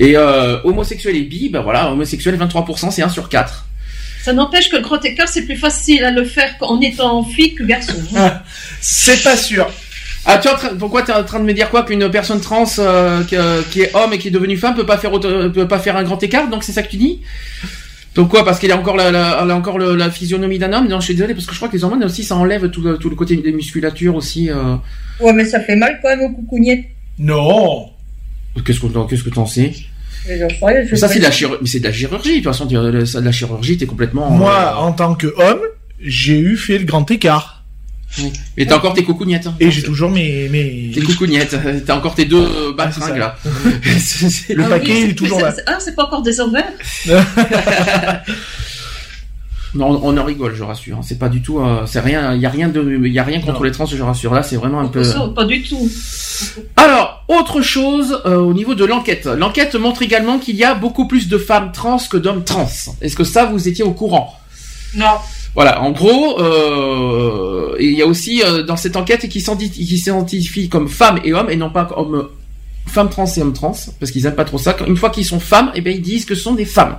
Et 0.00 0.16
euh, 0.16 0.58
homosexuels 0.64 1.16
et 1.16 1.22
bi, 1.22 1.48
ben 1.50 1.60
voilà, 1.60 1.90
homosexuels 1.92 2.38
23%, 2.38 2.90
c'est 2.92 3.02
1 3.02 3.08
sur 3.08 3.28
4. 3.28 3.66
Ça 4.22 4.32
n'empêche 4.32 4.70
que 4.70 4.76
le 4.76 4.82
grand 4.82 5.04
écart, 5.04 5.28
c'est 5.28 5.44
plus 5.44 5.56
facile 5.56 6.04
à 6.04 6.10
le 6.12 6.24
faire 6.24 6.54
en 6.60 6.80
étant 6.80 7.22
fille 7.24 7.54
que 7.54 7.64
garçon. 7.64 7.94
Ah. 8.16 8.42
C'est 8.80 9.22
pas 9.24 9.36
sûr. 9.36 9.68
Ah, 10.24 10.38
tu 10.38 10.48
es 10.48 10.50
en 10.50 10.56
train, 10.56 10.68
pourquoi 10.78 11.02
tu 11.02 11.10
es 11.10 11.14
en 11.14 11.24
train 11.24 11.40
de 11.40 11.44
me 11.44 11.52
dire 11.54 11.70
quoi 11.70 11.82
qu'une 11.84 12.10
personne 12.10 12.40
trans 12.40 12.64
euh, 12.78 13.24
qui, 13.24 13.36
euh, 13.36 13.62
qui 13.70 13.80
est 13.82 13.94
homme 13.94 14.12
et 14.12 14.18
qui 14.18 14.28
est 14.28 14.30
devenue 14.30 14.56
femme 14.56 14.74
peut 14.74 14.84
pas 14.86 14.98
faire 14.98 15.12
auto- 15.12 15.48
peut 15.50 15.66
pas 15.68 15.78
faire 15.78 15.96
un 15.96 16.02
grand 16.02 16.22
écart 16.22 16.48
donc 16.48 16.64
c'est 16.64 16.72
ça 16.72 16.82
que 16.82 16.90
tu 16.90 16.96
dis? 16.96 17.20
Donc 18.14 18.28
quoi 18.28 18.44
parce 18.44 18.58
qu'elle 18.58 18.72
a 18.72 18.76
encore 18.76 18.96
la, 18.96 19.10
la- 19.10 19.40
elle 19.42 19.50
a 19.50 19.56
encore 19.56 19.78
le- 19.78 19.94
la 19.96 20.10
physionomie 20.10 20.58
d'un 20.58 20.72
homme? 20.72 20.88
Non, 20.88 21.00
je 21.00 21.06
suis 21.06 21.14
désolé 21.14 21.34
parce 21.34 21.46
que 21.46 21.52
je 21.52 21.58
crois 21.58 21.68
que 21.68 21.76
les 21.76 21.84
hormones 21.84 22.04
aussi 22.04 22.24
ça 22.24 22.36
enlève 22.36 22.68
tout 22.70 22.82
le, 22.82 22.98
tout 22.98 23.08
le 23.08 23.16
côté 23.16 23.36
des 23.36 23.52
musculatures 23.52 24.14
aussi. 24.16 24.50
euh. 24.50 24.74
Ouais, 25.20 25.32
mais 25.32 25.44
ça 25.46 25.60
fait 25.60 25.76
mal 25.76 25.98
quand 26.02 26.08
même 26.08 26.22
aux 26.22 26.30
coucougnettes. 26.34 26.84
Non. 27.18 27.90
Qu'est-ce 28.66 28.80
que 28.80 28.86
qu'est-ce 29.08 29.22
que 29.22 29.30
t'en 29.30 29.46
sais? 29.46 29.72
Mais 30.26 30.96
ça 30.96 31.08
c'est 31.08 31.18
de 31.18 31.24
la 31.24 31.30
mais 31.60 31.66
c'est 31.68 31.80
de 31.80 31.84
la 31.84 31.92
chirurgie. 31.92 32.30
De 32.30 32.34
toute 32.36 32.44
façon, 32.44 32.66
de 32.66 33.20
la 33.20 33.32
chirurgie, 33.32 33.76
t'es 33.78 33.86
complètement. 33.86 34.30
Moi, 34.30 34.76
en 34.76 34.92
tant 34.92 35.14
que 35.14 35.26
homme, 35.36 35.60
j'ai 36.00 36.38
eu 36.38 36.56
fait 36.56 36.78
le 36.78 36.84
grand 36.84 37.10
écart. 37.10 37.54
Et 38.56 38.66
t'as 38.66 38.76
encore 38.76 38.94
tes 38.94 39.04
coucougnettes. 39.04 39.46
hein. 39.46 39.54
Et 39.60 39.70
j'ai 39.70 39.82
toujours 39.82 40.10
mes, 40.10 40.48
mes... 40.48 40.90
Tes 40.94 41.02
coucougnettes. 41.02 41.54
T'as 41.86 41.94
encore 41.94 42.14
tes 42.14 42.24
deux 42.24 42.42
euh, 42.42 42.72
baltringues 42.72 43.18
là. 43.18 43.36
Le 43.44 44.64
Ah 44.64 44.68
paquet 44.70 44.92
oui, 45.04 45.10
est 45.10 45.14
toujours 45.14 45.40
là. 45.40 45.52
c'est- 45.54 45.62
Ah, 45.66 45.76
c'est 45.78 45.94
pas 45.94 46.04
encore 46.06 46.22
des 46.22 46.40
ovaires 46.40 46.64
Non, 49.74 50.00
on 50.02 50.16
en 50.16 50.24
rigole, 50.24 50.54
je 50.54 50.62
rassure. 50.62 50.96
hein. 50.96 51.00
C'est 51.02 51.18
pas 51.18 51.28
du 51.28 51.42
tout, 51.42 51.60
euh, 51.60 51.82
c'est 51.86 52.00
rien, 52.00 52.34
il 52.34 52.40
y 52.40 52.46
a 52.46 52.50
rien 52.50 52.68
de, 52.68 53.00
il 53.04 53.12
y 53.12 53.18
a 53.18 53.22
rien 53.24 53.40
contre 53.40 53.64
les 53.64 53.70
trans, 53.70 53.84
je 53.86 54.02
rassure. 54.02 54.32
Là, 54.32 54.42
c'est 54.42 54.56
vraiment 54.56 54.80
un 54.80 54.86
peu. 54.88 55.04
Ça, 55.04 55.30
Pas 55.34 55.44
du 55.44 55.62
tout. 55.62 55.88
Alors, 56.76 57.24
autre 57.28 57.60
chose 57.60 58.20
euh, 58.24 58.36
au 58.38 58.54
niveau 58.54 58.74
de 58.74 58.84
l'enquête. 58.84 59.26
L'enquête 59.26 59.74
montre 59.74 60.02
également 60.02 60.38
qu'il 60.38 60.56
y 60.56 60.64
a 60.64 60.74
beaucoup 60.74 61.06
plus 61.06 61.28
de 61.28 61.36
femmes 61.36 61.70
trans 61.72 61.98
que 62.10 62.16
d'hommes 62.16 62.44
trans. 62.44 62.68
Est-ce 63.02 63.14
que 63.16 63.24
ça, 63.24 63.44
vous 63.44 63.68
étiez 63.68 63.84
au 63.84 63.92
courant? 63.92 64.34
Non. 64.94 65.16
Voilà, 65.54 65.82
en 65.82 65.90
gros, 65.90 66.40
euh, 66.40 67.76
il 67.80 67.92
y 67.92 68.02
a 68.02 68.06
aussi 68.06 68.42
euh, 68.42 68.62
dans 68.62 68.76
cette 68.76 68.96
enquête 68.96 69.28
qui 69.28 69.40
s'identi- 69.40 69.70
qui 69.70 69.98
s'identifient 69.98 70.68
comme 70.68 70.88
femmes 70.88 71.20
et 71.24 71.32
hommes 71.32 71.50
et 71.50 71.56
non 71.56 71.70
pas 71.70 71.84
comme 71.84 72.28
femmes 72.86 73.08
trans 73.10 73.26
et 73.26 73.40
hommes 73.42 73.52
trans, 73.52 73.76
parce 74.00 74.12
qu'ils 74.12 74.24
aiment 74.26 74.34
pas 74.34 74.44
trop 74.44 74.58
ça. 74.58 74.72
Quand- 74.72 74.86
Une 74.86 74.96
fois 74.96 75.10
qu'ils 75.10 75.24
sont 75.26 75.40
femmes, 75.40 75.70
eh 75.74 75.80
ben 75.80 75.94
ils 75.94 76.00
disent 76.02 76.24
que 76.24 76.34
ce 76.34 76.42
sont 76.42 76.54
des 76.54 76.64
femmes. 76.64 76.96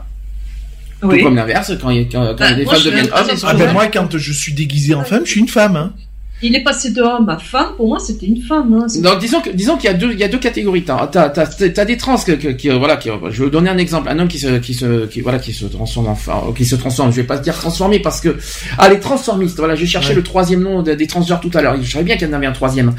Oui. 1.02 1.20
Tout 1.20 1.24
comme 1.26 1.36
l'inverse, 1.36 1.72
quand, 1.82 1.90
il 1.92 1.98
y 1.98 2.02
a- 2.02 2.06
quand, 2.12 2.26
quand 2.26 2.36
Bah, 2.40 2.54
des 2.54 2.66
moi, 2.66 2.74
femmes 2.76 2.84
deviennent 2.84 3.06
hommes, 3.06 3.28
Ah 3.44 3.54
des 3.54 3.64
ben 3.66 3.72
moi, 3.74 3.88
quand 3.88 4.18
je 4.18 4.34
suis 4.34 4.54
déguisé 4.54 4.94
en 4.96 5.04
femme, 5.04 5.22
je 5.26 5.32
suis 5.32 5.40
une 5.40 5.48
femme. 5.48 5.76
Hein. 5.78 5.94
Il 6.42 6.56
est 6.56 6.64
passé 6.64 6.92
de 6.92 7.02
homme 7.02 7.28
à 7.28 7.38
femme. 7.38 7.74
Pour 7.76 7.88
moi, 7.90 8.00
c'était 8.00 8.26
une 8.26 8.42
femme. 8.42 8.74
Hein. 8.74 8.88
Donc 9.02 9.20
disons 9.20 9.42
que 9.42 9.50
disons 9.50 9.76
qu'il 9.76 9.90
y 9.90 9.94
a 9.94 9.94
deux 9.94 10.14
il 10.14 10.20
y 10.20 10.24
a 10.24 10.30
deux 10.30 10.38
catégories. 10.40 10.84
T'as 10.84 11.06
t'as 11.08 11.28
t'as, 11.30 11.46
t'as 11.46 11.84
des 11.84 11.98
trans 11.98 12.16
que, 12.18 12.32
que- 12.32 12.48
qui 12.50 12.70
voilà 12.70 12.96
qui 12.96 13.10
je 13.10 13.38
vais 13.40 13.44
vous 13.46 13.50
donner 13.50 13.70
un 13.70 13.78
exemple. 13.78 14.08
Un 14.10 14.18
homme 14.20 14.30
qui 14.30 14.40
se 14.40 14.58
qui 14.60 14.74
se 14.74 15.06
qui 15.08 15.20
voilà 15.20 15.38
qui 15.40 15.52
se 15.52 15.66
transforme 15.66 16.08
en 16.08 16.16
femme, 16.16 16.54
qui 16.56 16.64
se 16.64 16.78
transforme. 16.78 17.12
Je 17.12 17.18
vais 17.18 17.24
pas 17.28 17.38
dire 17.40 17.56
transformé 17.58 18.00
parce 18.00 18.22
que 18.22 18.38
ah 18.78 18.88
les 18.88 19.02
transformistes. 19.02 19.58
Voilà 19.58 19.76
j'ai 19.76 19.86
cherché 19.86 20.10
Ouais. 20.12 20.16
le 20.16 20.24
troisième 20.24 20.62
nom 20.64 20.82
de- 20.82 20.94
des 20.94 21.08
transgenres 21.08 21.42
tout 21.42 21.52
à 21.56 21.62
l'heure. 21.62 21.76
Je 21.82 21.92
savais 21.92 22.06
bien 22.06 22.16
qu'il 22.16 22.28
y 22.28 22.32
en 22.32 22.34
avait 22.34 22.46
un 22.46 22.54
troisième. 22.54 22.94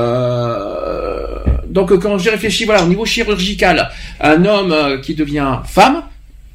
Euh, 0.00 1.38
donc 1.68 1.96
quand 2.00 2.18
j'ai 2.18 2.30
réfléchi 2.30 2.64
voilà 2.64 2.82
au 2.82 2.88
niveau 2.88 3.04
chirurgical, 3.06 3.90
un 4.20 4.44
homme 4.44 4.72
euh, 4.72 4.98
qui 5.00 5.14
devient 5.14 5.58
femme. 5.66 6.02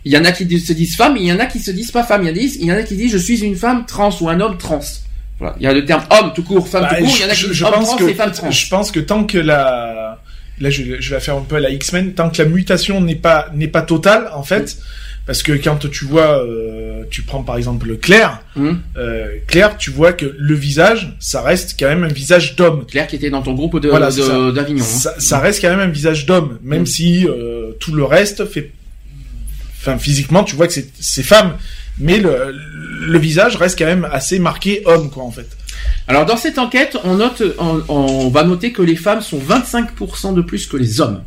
Il 0.06 0.12
y 0.14 0.18
en 0.18 0.24
a 0.26 0.32
qui 0.32 0.44
se 0.60 0.74
disent 0.74 0.96
femme, 0.96 1.18
il 1.18 1.26
y 1.26 1.32
en 1.34 1.40
a 1.40 1.46
qui 1.48 1.60
se 1.60 1.72
disent 1.72 1.92
pas 1.92 2.04
femme. 2.04 2.24
Il 2.24 2.28
y 2.30 2.32
en 2.32 2.36
a, 2.36 2.38
il 2.40 2.66
y 2.66 2.72
en 2.72 2.76
a 2.78 2.84
qui 2.84 2.96
disent 2.96 3.12
je 3.12 3.18
suis 3.18 3.40
une 3.44 3.56
femme 3.56 3.86
trans 3.88 4.16
ou 4.22 4.30
un 4.30 4.40
homme 4.40 4.58
trans. 4.58 4.80
Voilà. 5.40 5.56
Il 5.60 5.64
y 5.64 5.68
a 5.68 5.74
le 5.74 5.84
terme 5.84 6.04
homme 6.12 6.32
tout 6.34 6.44
court, 6.44 6.68
femme 6.68 6.84
Bah, 6.84 6.96
tout 6.98 7.04
court. 7.06 7.14
Il 7.18 7.22
y 7.22 7.26
en 7.26 7.30
a 7.30 7.34
je- 7.34 7.48
qui 7.48 7.54
je 7.54 7.54
disent 7.54 7.64
homme 7.64 7.74
pense 7.74 7.88
trans 7.88 7.98
que 7.98 8.10
et 8.10 8.14
femme 8.14 8.32
trans. 8.32 8.52
je 8.52 8.70
pense 8.70 8.92
que 8.92 9.00
tant 9.02 9.24
que 9.26 9.38
la 9.40 10.22
là 10.62 10.70
je, 10.70 10.84
je 11.02 11.14
vais 11.14 11.20
faire 11.20 11.36
un 11.36 11.42
peu 11.42 11.56
à 11.56 11.60
la 11.60 11.70
X-Men 11.72 12.14
tant 12.14 12.30
que 12.30 12.42
la 12.42 12.48
mutation 12.48 13.02
n'est 13.02 13.16
pas 13.16 13.50
n'est 13.54 13.68
pas 13.68 13.82
totale 13.82 14.30
en 14.34 14.44
fait 14.44 14.78
parce 15.26 15.42
que 15.44 15.52
quand 15.54 15.90
tu 15.90 16.06
vois 16.06 16.38
euh, 16.46 17.04
tu 17.10 17.24
prends 17.24 17.44
par 17.44 17.58
exemple 17.58 17.98
Claire 17.98 18.42
Hum. 18.56 18.80
euh, 18.96 19.28
Claire 19.48 19.76
tu 19.76 19.90
vois 19.90 20.14
que 20.14 20.34
le 20.38 20.56
visage 20.56 21.14
ça 21.20 21.42
reste 21.42 21.76
quand 21.78 21.88
même 21.88 22.04
un 22.06 22.14
visage 22.14 22.56
d'homme 22.56 22.86
Claire 22.86 23.08
qui 23.08 23.18
était 23.18 23.30
dans 23.30 23.42
ton 23.42 23.54
groupe 23.54 23.82
de 23.82 23.90
Voilà, 23.90 24.12
ça. 24.12 24.52
d'Avignon. 24.54 24.82
hein. 24.82 24.88
ça, 24.88 25.16
ça 25.20 25.40
reste 25.40 25.60
quand 25.62 25.70
même 25.76 25.82
un 25.90 25.92
visage 25.92 26.26
d'homme 26.26 26.58
même 26.64 26.84
Mm. 26.84 26.86
si 26.86 27.28
euh, 27.28 27.72
tout 27.82 27.94
le 27.94 28.06
reste 28.06 28.46
fait 28.46 28.72
enfin 29.86 29.98
physiquement 29.98 30.44
tu 30.44 30.56
vois 30.56 30.68
que 30.68 30.74
c'est 31.00 31.24
femme 31.24 31.58
mais 32.00 32.18
le, 32.18 32.54
le 33.08 33.20
visage 33.20 33.56
reste 33.56 33.78
quand 33.78 33.86
même 33.86 34.08
assez 34.12 34.40
marqué 34.40 34.82
homme 34.86 35.10
quoi 35.10 35.24
en 35.24 35.32
fait 35.32 35.48
Alors 36.08 36.26
dans 36.26 36.38
cette 36.38 36.58
enquête, 36.58 36.98
on 37.04 37.16
note, 37.16 37.42
on, 37.60 37.82
on 37.88 38.30
va 38.30 38.44
noter 38.44 38.72
que 38.72 38.82
les 38.82 38.96
femmes 38.96 39.22
sont 39.22 39.40
25% 39.40 40.34
de 40.34 40.42
plus 40.42 40.68
que 40.68 40.78
les 40.78 41.00
hommes. 41.02 41.22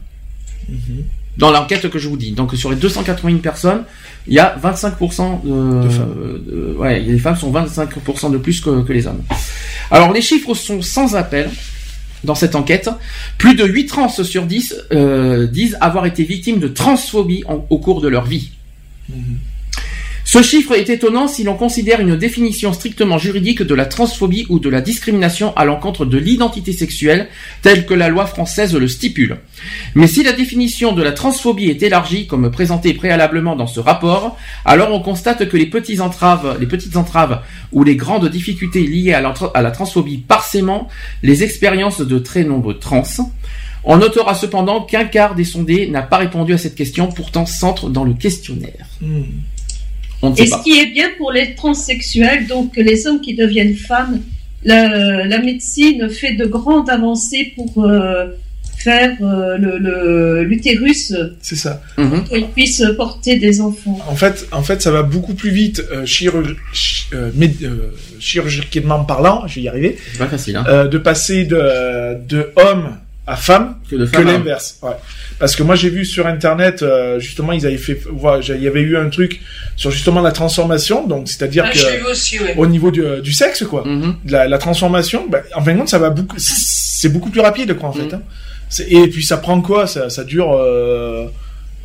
Dans 1.36 1.50
l'enquête 1.52 1.88
que 1.88 1.98
je 1.98 2.08
vous 2.08 2.16
dis. 2.16 2.32
Donc 2.32 2.54
sur 2.54 2.70
les 2.70 2.76
281 2.76 3.36
personnes, 3.38 3.84
il 4.26 4.34
y 4.34 4.38
a 4.40 4.56
25% 4.62 5.44
de, 5.44 5.82
De 5.84 5.88
femmes. 5.88 6.14
de- 6.46 6.74
ouais, 6.76 6.98
les 7.00 7.18
femmes 7.18 7.36
sont 7.36 7.52
25% 7.52 8.32
de 8.32 8.38
plus 8.38 8.60
que, 8.60 8.82
que 8.82 8.92
les 8.92 9.06
hommes. 9.06 9.22
Alors 9.90 10.12
les 10.12 10.20
chiffres 10.22 10.54
sont 10.54 10.82
sans 10.82 11.14
appel. 11.14 11.48
Dans 12.24 12.34
cette 12.34 12.54
enquête, 12.54 12.90
plus 13.38 13.54
de 13.54 13.64
8 13.64 13.86
trans 13.86 14.08
sur 14.08 14.46
10 14.46 14.74
euh, 14.92 15.46
disent 15.46 15.76
avoir 15.80 16.06
été 16.06 16.24
victimes 16.24 16.58
de 16.58 16.68
transphobie 16.68 17.44
au 17.70 17.78
cours 17.78 18.00
de 18.00 18.08
leur 18.08 18.24
vie. 18.24 18.50
Ce 20.30 20.42
chiffre 20.42 20.74
est 20.74 20.90
étonnant 20.90 21.26
si 21.26 21.42
l'on 21.42 21.56
considère 21.56 22.00
une 22.00 22.14
définition 22.14 22.74
strictement 22.74 23.16
juridique 23.16 23.62
de 23.62 23.74
la 23.74 23.86
transphobie 23.86 24.44
ou 24.50 24.58
de 24.58 24.68
la 24.68 24.82
discrimination 24.82 25.56
à 25.56 25.64
l'encontre 25.64 26.04
de 26.04 26.18
l'identité 26.18 26.74
sexuelle, 26.74 27.28
telle 27.62 27.86
que 27.86 27.94
la 27.94 28.10
loi 28.10 28.26
française 28.26 28.76
le 28.76 28.88
stipule. 28.88 29.38
Mais 29.94 30.06
si 30.06 30.22
la 30.22 30.32
définition 30.32 30.92
de 30.92 31.02
la 31.02 31.12
transphobie 31.12 31.70
est 31.70 31.82
élargie, 31.82 32.26
comme 32.26 32.50
présenté 32.50 32.92
préalablement 32.92 33.56
dans 33.56 33.66
ce 33.66 33.80
rapport, 33.80 34.36
alors 34.66 34.92
on 34.92 35.00
constate 35.00 35.48
que 35.48 35.56
les 35.56 35.64
petites 35.64 36.02
entraves, 36.02 36.58
les 36.60 36.66
petites 36.66 36.98
entraves 36.98 37.40
ou 37.72 37.82
les 37.82 37.96
grandes 37.96 38.28
difficultés 38.28 38.82
liées 38.82 39.14
à, 39.14 39.62
la 39.62 39.70
transphobie 39.70 40.18
parsément 40.18 40.88
les 41.22 41.42
expériences 41.42 42.02
de 42.02 42.18
très 42.18 42.44
nombreux 42.44 42.78
trans. 42.78 43.02
On 43.82 43.96
notera 43.96 44.34
cependant 44.34 44.82
qu'un 44.82 45.06
quart 45.06 45.34
des 45.34 45.44
sondés 45.44 45.88
n'a 45.88 46.02
pas 46.02 46.18
répondu 46.18 46.52
à 46.52 46.58
cette 46.58 46.74
question, 46.74 47.08
pourtant 47.08 47.46
centre 47.46 47.88
dans 47.88 48.04
le 48.04 48.12
questionnaire. 48.12 48.88
On 50.22 50.30
ne 50.30 50.36
sait 50.36 50.42
Et 50.42 50.46
ce 50.46 50.50
pas. 50.52 50.62
qui 50.64 50.78
est 50.78 50.86
bien 50.92 51.08
pour 51.18 51.30
les 51.32 51.54
transsexuels, 51.54 52.46
donc 52.46 52.76
les 52.76 53.06
hommes 53.06 53.20
qui 53.20 53.34
deviennent 53.34 53.76
femmes, 53.76 54.20
la, 54.64 55.24
la 55.24 55.38
médecine 55.40 56.08
fait 56.10 56.34
de 56.34 56.44
grandes 56.44 56.90
avancées 56.90 57.52
pour 57.54 57.84
euh, 57.84 58.26
faire 58.76 59.16
euh, 59.22 59.56
le- 59.58 59.78
le- 59.78 60.42
l'utérus 60.44 61.12
c'est 61.42 61.56
ça 61.56 61.82
Mhm. 61.96 62.10
pour 62.10 62.24
qu'ils 62.28 62.46
puissent 62.48 62.84
porter 62.96 63.36
des 63.36 63.60
enfants. 63.60 63.98
En 64.08 64.14
fait, 64.16 64.46
en 64.52 64.62
fait, 64.62 64.80
ça 64.82 64.90
va 64.92 65.02
beaucoup 65.02 65.34
plus 65.34 65.50
vite 65.50 65.82
euh, 65.92 66.04
chirurg- 66.06 66.56
ch- 66.72 67.08
euh, 67.12 67.30
euh, 67.62 67.92
chirurgicalement 68.20 69.04
parlant, 69.04 69.46
je 69.48 69.56
vais 69.56 69.62
y 69.62 69.68
arriver, 69.68 69.98
C'est 70.12 70.18
pas 70.18 70.26
facile, 70.28 70.56
hein. 70.56 70.64
euh, 70.68 70.86
de 70.88 70.98
passer 70.98 71.44
de, 71.44 72.16
de 72.28 72.50
homme 72.56 72.96
à 73.28 73.36
femme 73.36 73.76
Que 73.90 73.96
l'inverse. 74.22 74.78
Ouais. 74.82 74.90
Parce 75.38 75.54
que 75.54 75.62
moi 75.62 75.74
j'ai 75.76 75.90
vu 75.90 76.04
sur 76.04 76.26
internet 76.26 76.82
euh, 76.82 77.20
justement 77.20 77.52
ils 77.52 77.64
avaient 77.66 77.76
fait, 77.76 78.00
voilà, 78.10 78.42
il 78.56 78.62
y 78.62 78.66
avait 78.66 78.80
eu 78.80 78.96
un 78.96 79.08
truc 79.10 79.40
sur 79.76 79.90
justement 79.90 80.20
la 80.22 80.32
transformation, 80.32 81.06
donc 81.06 81.28
c'est-à-dire 81.28 81.64
Ah, 81.66 81.70
que 81.72 81.78
je 81.78 81.86
l'ai 81.86 81.98
vu 81.98 82.06
aussi, 82.06 82.40
ouais. 82.40 82.54
au 82.56 82.66
niveau 82.66 82.90
du, 82.90 83.02
du 83.22 83.32
sexe 83.32 83.64
quoi, 83.64 83.82
Mhm. 83.86 84.16
la, 84.26 84.48
la 84.48 84.58
transformation, 84.58 85.26
bah, 85.28 85.42
en 85.54 85.62
fin 85.62 85.72
de 85.74 85.78
compte 85.78 85.88
ça 85.88 85.98
va 85.98 86.10
beaucoup, 86.10 86.36
c'est 86.38 87.10
beaucoup 87.10 87.30
plus 87.30 87.40
rapide 87.40 87.74
quoi 87.74 87.90
en 87.90 87.92
fait. 87.92 88.12
hein. 88.14 88.22
C'est- 88.70 88.90
Et 88.90 89.08
puis 89.08 89.24
ça 89.24 89.36
prend 89.38 89.60
quoi? 89.62 89.86
Ça, 89.86 90.10
ça 90.10 90.24
dure. 90.24 90.52
euh, 90.52 91.24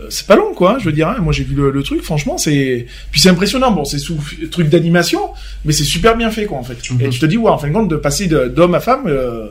euh, 0.02 0.06
c'est 0.10 0.28
pas 0.28 0.36
long, 0.36 0.54
quoi. 0.54 0.72
hein, 0.74 0.78
je 0.80 0.86
veux 0.86 0.92
dire. 0.92 1.08
hein. 1.08 1.16
Moi, 1.22 1.32
j'ai 1.32 1.44
vu 1.46 1.56
le, 1.56 1.72
le 1.72 1.82
truc. 1.84 2.02
Franchement, 2.04 2.38
c'est. 2.38 2.88
Puis 3.12 3.22
c'est 3.22 3.30
impressionnant. 3.30 3.72
Bon, 3.72 3.86
c'est 3.86 4.00
sous 4.00 4.18
truc 4.52 4.68
d'animation, 4.68 5.22
mais 5.64 5.72
c'est 5.72 5.86
super 5.86 6.18
bien 6.18 6.30
fait, 6.30 6.44
quoi, 6.46 6.58
en 6.58 6.64
fait. 6.64 6.74
Et 7.00 7.10
tu 7.10 7.20
te 7.20 7.26
dis, 7.26 7.38
ouais, 7.38 7.50
en 7.52 7.58
fin 7.58 7.70
de 7.70 7.74
compte, 7.74 7.88
de 7.90 7.96
passer 7.96 8.28
d'homme 8.28 8.76
à 8.76 8.82
femme, 8.82 9.04
euh, 9.08 9.48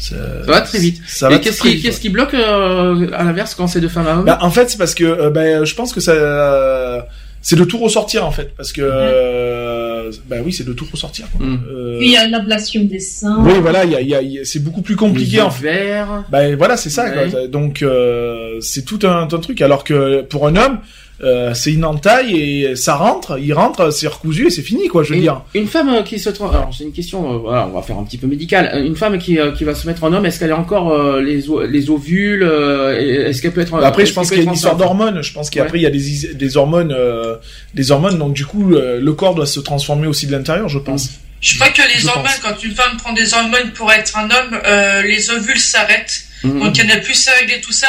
ça, 0.00 0.16
Ça 0.44 0.50
va 0.52 0.60
très 0.62 0.78
vite. 0.78 1.00
Ça 1.06 1.28
va 1.28 1.36
Et 1.36 1.40
qu'est-ce 1.40 1.60
qui, 1.62 1.80
qu'est-ce 1.80 2.00
qui 2.00 2.08
bloque 2.08 2.34
euh, 2.34 3.08
à 3.12 3.22
l'inverse 3.24 3.54
quand 3.54 3.66
c'est 3.68 3.80
de 3.80 3.88
femme 3.88 4.06
à 4.06 4.16
homme 4.16 4.24
bah, 4.24 4.38
en 4.42 4.50
fait, 4.50 4.70
c'est 4.70 4.78
parce 4.78 4.94
que 4.94 5.04
euh, 5.04 5.30
bah, 5.30 5.64
je 5.64 5.74
pense 5.74 5.92
que 5.92 6.00
ça, 6.00 6.12
euh, 6.12 7.00
c'est 7.42 7.56
de 7.56 7.64
tout 7.64 7.78
ressortir 7.78 8.26
en 8.26 8.30
fait, 8.30 8.54
parce 8.56 8.72
que 8.72 8.82
euh, 8.82 10.10
bah 10.28 10.36
oui, 10.44 10.52
c'est 10.52 10.64
de 10.66 10.72
tout 10.72 10.86
ressortir. 10.90 11.26
quoi. 11.36 11.46
Euh, 11.46 11.98
Puis 11.98 12.08
il 12.08 12.12
y 12.12 12.16
a 12.16 12.26
l'ablation 12.28 12.82
des 12.84 12.98
seins. 13.00 13.38
oui, 13.40 13.54
voilà, 13.60 13.84
il 13.84 13.92
y 13.92 13.96
a, 13.96 14.00
il 14.00 14.08
y 14.08 14.14
a- 14.14 14.22
il 14.22 14.32
y 14.32 14.38
a- 14.40 14.44
c'est 14.44 14.58
beaucoup 14.62 14.82
plus 14.82 14.96
compliqué 14.96 15.40
en 15.40 15.50
fait. 15.50 15.68
ovaires. 15.68 16.24
Ben 16.30 16.56
voilà, 16.56 16.76
c'est 16.76 16.90
ça. 16.90 17.04
Ouais. 17.04 17.28
quoi. 17.30 17.46
Donc 17.46 17.82
euh, 17.82 18.58
c'est 18.60 18.84
tout 18.84 18.98
un, 19.04 19.22
un 19.22 19.26
truc. 19.26 19.60
Alors 19.62 19.84
que 19.84 20.22
pour 20.22 20.46
un 20.46 20.56
homme, 20.56 20.78
euh, 21.22 21.52
c'est 21.54 21.72
une 21.72 21.84
entaille 21.84 22.34
et 22.36 22.76
ça 22.76 22.94
rentre, 22.94 23.38
il 23.38 23.52
rentre, 23.52 23.90
c'est 23.92 24.06
recousu 24.08 24.46
et 24.46 24.50
c'est 24.50 24.62
fini, 24.62 24.88
quoi. 24.88 25.02
Je 25.02 25.10
veux 25.10 25.16
Une, 25.16 25.20
dire. 25.22 25.42
une 25.54 25.66
femme 25.66 25.88
euh, 25.90 26.02
qui 26.02 26.18
se 26.18 26.30
trans- 26.30 26.48
alors 26.50 26.70
c'est 26.76 26.84
une 26.84 26.92
question, 26.92 27.34
euh, 27.34 27.36
voilà, 27.38 27.66
on 27.66 27.74
va 27.76 27.82
faire 27.82 27.98
un 27.98 28.04
petit 28.04 28.16
peu 28.18 28.26
médical. 28.26 28.70
Euh, 28.72 28.82
Une 28.84 28.96
femme 28.96 29.18
qui, 29.18 29.38
euh, 29.38 29.52
qui 29.52 29.64
va 29.64 29.74
se 29.74 29.86
mettre 29.86 30.02
en 30.04 30.12
homme, 30.12 30.24
est-ce 30.26 30.38
qu'elle 30.40 30.52
a 30.52 30.56
encore 30.58 30.92
euh, 30.92 31.20
les, 31.20 31.44
les 31.68 31.90
ovules 31.90 32.42
euh, 32.42 33.26
Est-ce 33.28 33.42
qu'elle 33.42 33.52
peut 33.52 33.60
être 33.60 33.74
Après, 33.82 34.02
est-ce 34.04 34.10
je 34.10 34.14
pense 34.14 34.28
qu'il 34.30 34.38
y 34.38 34.40
a 34.40 34.44
une 34.44 34.52
histoire 34.54 34.76
d'hormones. 34.76 35.22
Je 35.22 35.32
pense 35.32 35.50
qu'après 35.50 35.78
il 35.78 35.82
y 35.82 35.86
a 35.86 35.90
des, 35.90 36.34
des 36.34 36.56
hormones, 36.56 36.94
euh, 36.96 37.36
des 37.74 37.90
hormones. 37.90 38.18
Donc 38.18 38.32
du 38.32 38.46
coup, 38.46 38.74
euh, 38.74 38.98
le 39.00 39.12
corps 39.12 39.34
doit 39.34 39.46
se 39.46 39.60
transformer 39.60 40.06
aussi 40.06 40.26
de 40.26 40.32
l'intérieur, 40.32 40.68
je 40.68 40.78
pense. 40.78 41.10
Je 41.42 41.54
crois 41.58 41.68
que 41.70 41.80
les 41.82 42.00
Je 42.00 42.06
hormones, 42.06 42.24
pense. 42.24 42.38
quand 42.40 42.62
une 42.64 42.72
femme 42.74 42.96
prend 42.98 43.12
des 43.14 43.32
hormones 43.32 43.70
pour 43.74 43.90
être 43.92 44.16
un 44.18 44.24
homme, 44.24 44.58
euh, 44.66 45.02
les 45.02 45.30
ovules 45.30 45.58
s'arrêtent. 45.58 46.22
Mhm. 46.44 46.60
Donc 46.60 46.78
il 46.78 46.86
n'y 46.86 46.92
en 46.92 46.96
a 46.96 46.98
plus 46.98 47.28
à 47.28 47.32
régler 47.40 47.60
tout 47.62 47.72
ça. 47.72 47.88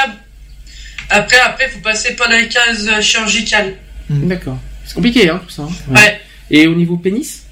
Après, 1.11 1.38
après, 1.45 1.67
faut 1.69 1.79
passer 1.79 2.15
par 2.15 2.29
la 2.29 2.41
case 2.43 2.89
euh, 2.91 3.01
chirurgicale. 3.01 3.73
D'accord. 4.09 4.57
C'est 4.85 4.95
compliqué, 4.95 5.29
hein, 5.29 5.39
tout 5.45 5.53
ça. 5.53 5.63
hein. 5.63 5.93
Ouais. 5.95 6.19
Et 6.49 6.67
au 6.67 6.75
niveau 6.75 6.97
pénis? 6.97 7.43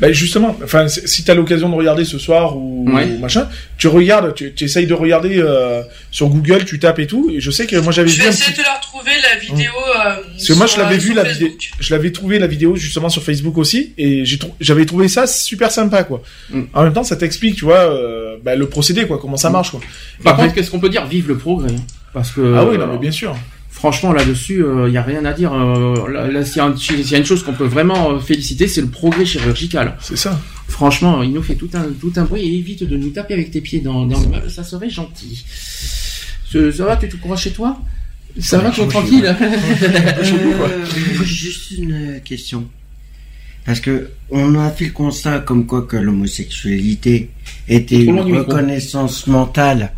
Ben 0.00 0.12
justement, 0.12 0.56
enfin, 0.62 0.86
si 0.86 1.24
t'as 1.24 1.34
l'occasion 1.34 1.68
de 1.68 1.74
regarder 1.74 2.04
ce 2.04 2.18
soir 2.18 2.56
ou, 2.56 2.88
Ouais. 2.88 3.04
ou 3.04 3.18
machin, 3.18 3.48
tu 3.78 3.88
regardes, 3.88 4.32
tu, 4.32 4.54
tu 4.54 4.62
essayes 4.64 4.86
de 4.86 4.94
regarder 4.94 5.38
euh, 5.38 5.82
sur 6.12 6.28
Google, 6.28 6.64
tu 6.64 6.78
tapes 6.78 7.00
et 7.00 7.08
tout. 7.08 7.30
Et 7.34 7.40
je 7.40 7.50
sais 7.50 7.66
que 7.66 7.74
moi 7.74 7.90
j'avais 7.92 8.08
Je 8.08 8.14
vu 8.14 8.20
vais 8.22 8.28
un 8.28 8.30
essayer 8.30 8.52
petit 8.52 8.60
de 8.60 8.64
leur 8.64 8.78
trouver 8.78 9.10
la 9.20 9.38
vidéo. 9.40 9.72
euh, 9.74 10.14
Parce 10.36 10.46
que 10.46 10.52
moi, 10.52 10.68
sur, 10.68 10.76
je 10.78 10.82
l'avais 10.84 10.94
euh, 10.94 10.98
vu 10.98 11.14
la 11.14 11.24
vidéo, 11.24 11.48
Facebook. 11.48 11.70
je 11.80 11.94
l'avais 11.94 12.12
trouvé 12.12 12.38
la 12.38 12.46
vidéo 12.46 12.76
justement 12.76 13.08
sur 13.08 13.24
Facebook 13.24 13.58
aussi, 13.58 13.92
et 13.98 14.22
trou- 14.38 14.54
j'avais 14.60 14.86
trouvé 14.86 15.08
ça 15.08 15.26
super 15.26 15.72
sympa, 15.72 16.04
quoi. 16.04 16.22
Mm. 16.50 16.62
En 16.74 16.84
même 16.84 16.92
temps, 16.92 17.02
ça 17.02 17.16
t'explique, 17.16 17.56
tu 17.56 17.64
vois, 17.64 17.92
euh, 17.92 18.36
bah, 18.44 18.54
le 18.54 18.68
procédé, 18.68 19.04
quoi, 19.04 19.18
comment 19.18 19.36
ça 19.36 19.50
marche, 19.50 19.72
quoi. 19.72 19.80
Par 20.22 20.36
contre, 20.36 20.54
qu'est-ce 20.54 20.70
qu'on 20.70 20.78
peut 20.80 20.90
dire? 20.90 21.06
Vive 21.06 21.26
le 21.26 21.36
progrès. 21.38 21.72
hein. 21.72 21.82
Parce 22.12 22.30
que. 22.30 22.54
ah 22.56 22.64
oui, 22.68 22.78
non, 22.78 22.84
euh, 22.84 22.92
mais 22.92 22.98
bien 22.98 23.10
sûr. 23.10 23.36
Franchement, 23.70 24.12
là-dessus, 24.12 24.64
il 24.86 24.90
n'y 24.90 24.96
a 24.96 25.02
rien 25.02 25.24
à 25.24 25.32
dire. 25.32 25.52
Euh, 25.52 26.10
là, 26.10 26.26
là, 26.28 26.44
s'il 26.44 26.56
y, 26.56 26.60
a 26.60 26.68
y 26.68 27.16
une 27.16 27.24
chose 27.24 27.44
qu'on 27.44 27.52
peut 27.52 27.66
vraiment 27.66 28.10
euh, 28.12 28.18
féliciter, 28.18 28.66
c'est 28.66 28.80
le 28.80 28.88
progrès 28.88 29.24
chirurgical. 29.24 29.96
C'est 30.00 30.16
ça. 30.16 30.40
Franchement, 30.66 31.22
il 31.22 31.32
nous 31.32 31.42
fait 31.42 31.54
tout 31.54 31.70
un, 31.74 31.84
tout 32.00 32.12
un 32.16 32.24
bruit 32.24 32.42
et 32.42 32.58
évite 32.58 32.82
de 32.82 32.96
nous 32.96 33.10
taper 33.10 33.34
avec 33.34 33.50
tes 33.52 33.60
pieds 33.60 33.80
dans, 33.80 34.04
dans 34.04 34.20
le 34.20 34.26
meuble, 34.28 34.50
ça 34.50 34.64
serait 34.64 34.90
gentil. 34.90 35.44
Ce- 36.44 36.72
ça 36.72 36.84
va, 36.86 36.96
tu 36.96 37.08
te 37.08 37.16
crois 37.18 37.36
chez 37.36 37.50
toi? 37.52 37.78
Ça 38.40 38.58
va, 38.58 38.70
tu 38.70 38.80
es 38.80 38.86
tranquille? 38.88 39.36
Euh, 40.60 40.84
juste 41.24 41.70
une 41.72 42.20
question. 42.24 42.66
Parce 43.64 43.80
que 43.80 44.10
on 44.30 44.54
a 44.56 44.70
fait 44.70 44.86
le 44.86 44.90
constat 44.92 45.40
comme 45.40 45.66
quoi 45.66 45.82
que 45.82 45.96
l'homosexualité 45.96 47.30
était 47.68 48.02
une 48.02 48.20
reconnaissance 48.20 49.26
mentale 49.26 49.92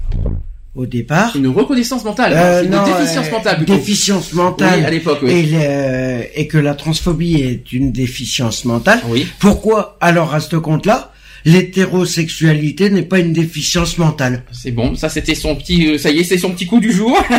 au 0.74 0.86
départ. 0.86 1.34
Une 1.36 1.48
reconnaissance 1.48 2.05
mentale, 2.05 2.32
Euh, 2.34 2.60
c'est 2.60 2.66
une 2.66 2.70
non, 2.72 2.84
déficience 2.84 3.26
euh, 3.26 3.30
mentale. 3.32 3.56
plutôt. 3.56 3.74
Déficience 3.76 4.32
mentale. 4.32 4.78
Oui, 4.80 4.84
à 4.86 4.90
l'époque, 4.90 5.18
oui. 5.22 5.30
Et, 5.32 5.42
le- 5.42 6.26
et 6.40 6.47
que 6.47 6.59
la 6.59 6.74
transphobie 6.74 7.40
est 7.42 7.72
une 7.72 7.90
déficience 7.92 8.64
mentale. 8.64 9.01
Oui. 9.09 9.26
Pourquoi 9.40 9.97
alors 10.01 10.34
à 10.34 10.40
ce 10.40 10.56
compte-là 10.56 11.12
l'hétérosexualité 11.47 12.90
n'est 12.90 13.02
pas 13.02 13.18
une 13.18 13.32
déficience 13.32 13.97
mentale? 13.98 14.44
C'est 14.52 14.70
bon, 14.72 14.94
ça 14.94 15.09
c'était 15.09 15.34
son 15.34 15.56
petit, 15.56 15.86
euh, 15.88 15.98
ça 15.98 16.10
y 16.10 16.18
est, 16.20 16.24
c'est 16.24 16.36
son 16.38 16.51
petit 16.51 16.66
coup 16.66 16.80
du 16.80 16.92
jour. 16.92 17.16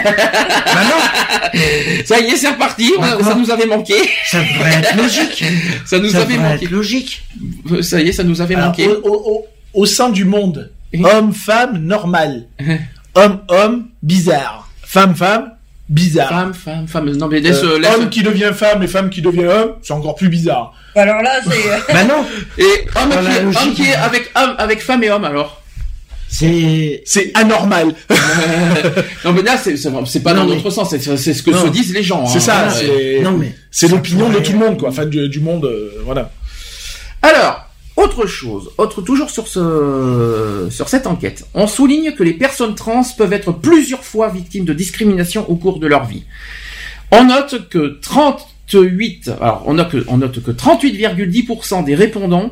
ça 2.05 2.19
y 2.19 2.25
est, 2.25 2.35
c'est 2.35 2.49
reparti. 2.49 2.91
Bah 2.99 3.17
ça 3.23 3.35
nous 3.35 3.49
avait 3.51 3.65
manqué. 3.67 3.93
Ça 4.25 4.39
devrait 4.39 4.73
être 4.79 4.95
logique. 4.97 5.43
Ça 5.85 5.99
nous 5.99 6.09
Ça 6.09 6.21
avait 6.21 6.33
devrait 6.35 6.49
manqué. 6.53 6.65
être 6.65 6.71
logique. 6.71 7.23
Euh, 7.71 7.81
Ça 7.81 8.01
y 8.01 8.09
est, 8.09 8.11
ça 8.11 8.23
nous 8.23 8.41
avait 8.41 8.55
Alors, 8.55 8.67
manqué. 8.69 8.87
au, 8.87 8.95
au- 9.03 9.31
au- 9.31 9.45
au 9.73 9.85
sein 9.85 10.09
du 10.09 10.25
monde, 10.25 10.71
homme, 11.03 11.33
femme, 11.33 11.77
normal. 11.77 12.47
homme, 13.15 13.39
homme, 13.49 13.85
bizarre. 14.03 14.67
Femme, 14.83 15.15
femme, 15.15 15.51
bizarre. 15.89 16.29
Femme, 16.29 16.53
femme, 16.53 16.88
femme. 16.88 17.09
Non 17.11 17.27
mais 17.27 17.39
laisse, 17.39 17.63
Euh, 17.63 17.79
laisse- 17.79 17.93
Homme 17.95 18.09
qui 18.09 18.23
devient 18.23 18.51
femme 18.53 18.81
et 18.83 18.88
femme 18.88 19.09
qui 19.09 19.21
devient 19.21 19.45
homme, 19.45 19.73
c'est 19.81 19.93
encore 19.93 20.15
plus 20.15 20.29
bizarre. 20.29 20.73
Alors 20.95 21.21
là, 21.21 21.39
c'est. 21.43 21.93
Bah 21.93 22.03
non. 22.03 22.25
Et 22.57 22.63
homme, 22.95 23.09
qui, 23.09 23.27
est- 23.31 23.45
homme 23.67 23.73
qui 23.73 23.83
est 23.89 23.95
avec 23.95 24.31
homme, 24.35 24.55
avec 24.57 24.81
femme 24.81 25.03
et 25.03 25.09
homme 25.09 25.23
alors. 25.25 25.61
C'est 26.33 27.03
C'est 27.05 27.31
anormal. 27.38 27.93
non 29.25 29.33
mais 29.33 29.41
là 29.41 29.57
c'est 29.57 29.75
c'est 29.75 29.89
pas 30.23 30.33
Non, 30.33 30.43
dans 30.43 30.49
mais- 30.49 30.55
notre 30.55 30.69
sens, 30.69 30.89
c'est 30.89 30.99
c'est 31.17 31.33
ce 31.33 31.43
que 31.43 31.51
Non. 31.51 31.63
se 31.65 31.67
disent 31.67 31.93
les 31.93 32.03
gens. 32.03 32.25
C'est 32.25 32.38
hein. 32.38 32.69
ça, 32.69 32.69
c'est 32.69 33.19
Non, 33.21 33.31
mais 33.33 33.53
c'est 33.69 33.88
ça 33.88 33.95
l'opinion 33.95 34.29
de 34.29 34.39
tout 34.39 34.53
le 34.53 34.57
monde, 34.59 34.79
quoi. 34.79 34.89
Enfin, 34.89 35.05
du, 35.05 35.27
du 35.27 35.39
monde, 35.41 35.65
euh, 35.65 36.01
voilà. 36.05 36.31
Alors, 37.21 37.60
autre 38.01 38.25
chose, 38.25 38.71
autre 38.77 39.01
toujours 39.01 39.29
sur 39.29 39.47
ce 39.47 40.67
sur 40.69 40.89
cette 40.89 41.07
enquête, 41.07 41.45
on 41.53 41.67
souligne 41.67 42.11
que 42.13 42.23
les 42.23 42.33
personnes 42.33 42.75
trans 42.75 43.03
peuvent 43.17 43.33
être 43.33 43.51
plusieurs 43.51 44.03
fois 44.03 44.29
victimes 44.29 44.65
de 44.65 44.73
discrimination 44.73 45.49
au 45.49 45.55
cours 45.55 45.79
de 45.79 45.87
leur 45.87 46.05
vie. 46.05 46.23
On 47.11 47.25
note 47.25 47.69
que 47.69 47.99
38, 48.01 49.31
alors 49.41 49.63
on 49.65 49.73
note 49.73 49.91
que, 49.91 50.03
on 50.07 50.17
note 50.17 50.41
que 50.41 50.51
38,10% 50.51 51.83
des 51.83 51.95
répondants 51.95 52.51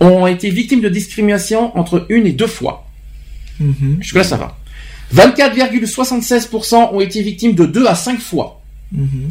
ont 0.00 0.26
été 0.26 0.50
victimes 0.50 0.80
de 0.80 0.88
discrimination 0.88 1.76
entre 1.78 2.06
une 2.08 2.26
et 2.26 2.32
deux 2.32 2.46
fois. 2.46 2.86
Jusque 4.00 4.16
là 4.16 4.24
ça 4.24 4.36
va. 4.36 4.56
24,76% 5.14 6.94
ont 6.94 7.00
été 7.00 7.22
victimes 7.22 7.54
de 7.54 7.66
deux 7.66 7.86
à 7.86 7.94
cinq 7.94 8.18
fois. 8.20 8.62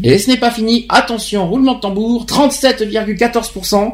Et 0.04 0.18
ce 0.18 0.30
n'est 0.30 0.38
pas 0.38 0.52
fini. 0.52 0.86
Attention, 0.90 1.48
roulement 1.48 1.76
de 1.76 1.82
tambour. 1.82 2.26
37,14% 2.26 3.94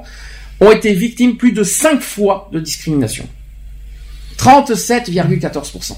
ont 0.60 0.72
été 0.72 0.94
victimes 0.94 1.38
plus 1.38 1.52
de 1.52 1.64
5 1.64 2.02
fois 2.02 2.50
de 2.52 2.60
discrimination. 2.60 3.28
37,14%. 4.38 5.98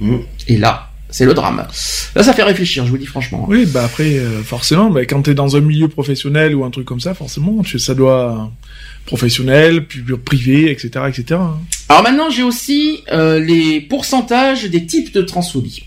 Mm. 0.00 0.16
Et 0.48 0.58
là, 0.58 0.90
c'est 1.08 1.24
le 1.24 1.34
drame. 1.34 1.66
Là, 2.14 2.22
ça 2.22 2.32
fait 2.32 2.42
réfléchir, 2.42 2.84
je 2.84 2.90
vous 2.90 2.98
dis 2.98 3.06
franchement. 3.06 3.46
Oui, 3.48 3.66
bah 3.66 3.84
après, 3.84 4.18
euh, 4.18 4.42
forcément, 4.42 4.90
bah, 4.90 5.04
quand 5.04 5.22
t'es 5.22 5.34
dans 5.34 5.56
un 5.56 5.60
milieu 5.60 5.88
professionnel 5.88 6.54
ou 6.54 6.64
un 6.64 6.70
truc 6.70 6.84
comme 6.84 7.00
ça, 7.00 7.14
forcément, 7.14 7.62
tu, 7.62 7.78
ça 7.78 7.94
doit 7.94 8.50
professionnel, 9.06 9.86
puis 9.86 10.02
privé, 10.24 10.70
etc., 10.70 10.88
etc. 11.08 11.40
hein. 11.40 11.58
Alors 11.88 12.02
maintenant, 12.02 12.28
j'ai 12.28 12.42
aussi 12.42 13.04
euh, 13.12 13.38
les 13.38 13.80
pourcentages 13.80 14.64
des 14.64 14.84
types 14.84 15.14
de 15.14 15.22
transphobie. 15.22 15.84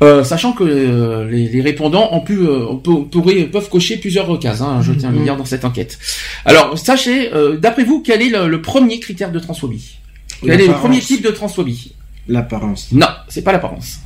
Euh, 0.00 0.22
sachant 0.22 0.52
que 0.52 0.62
euh, 0.62 1.28
les, 1.28 1.48
les 1.48 1.60
répondants 1.60 2.10
ont 2.12 2.20
pu, 2.20 2.38
euh, 2.38 2.66
peut- 2.84 3.04
pourraient- 3.10 3.44
peuvent 3.46 3.68
cocher 3.68 3.96
plusieurs 3.96 4.38
cases, 4.38 4.60
hein, 4.60 4.80
je 4.80 4.92
tiens 4.92 5.08
à 5.08 5.12
le 5.12 5.18
dire 5.24 5.36
dans 5.36 5.44
cette 5.44 5.64
enquête. 5.64 5.98
Alors, 6.44 6.78
sachez, 6.78 7.32
euh, 7.34 7.56
d'après 7.56 7.82
vous, 7.82 8.00
quel 8.00 8.22
est 8.22 8.28
le, 8.28 8.46
le 8.48 8.62
premier 8.62 9.00
critère 9.00 9.32
de 9.32 9.40
transphobie? 9.40 9.98
Quel 10.40 10.60
est 10.60 10.66
le 10.68 10.74
premier 10.74 11.00
type 11.00 11.22
de 11.24 11.30
transphobie? 11.30 11.94
L'apparence. 12.28 12.88
Non, 12.92 13.08
c'est 13.28 13.42
pas 13.42 13.50
l'apparence. 13.52 13.98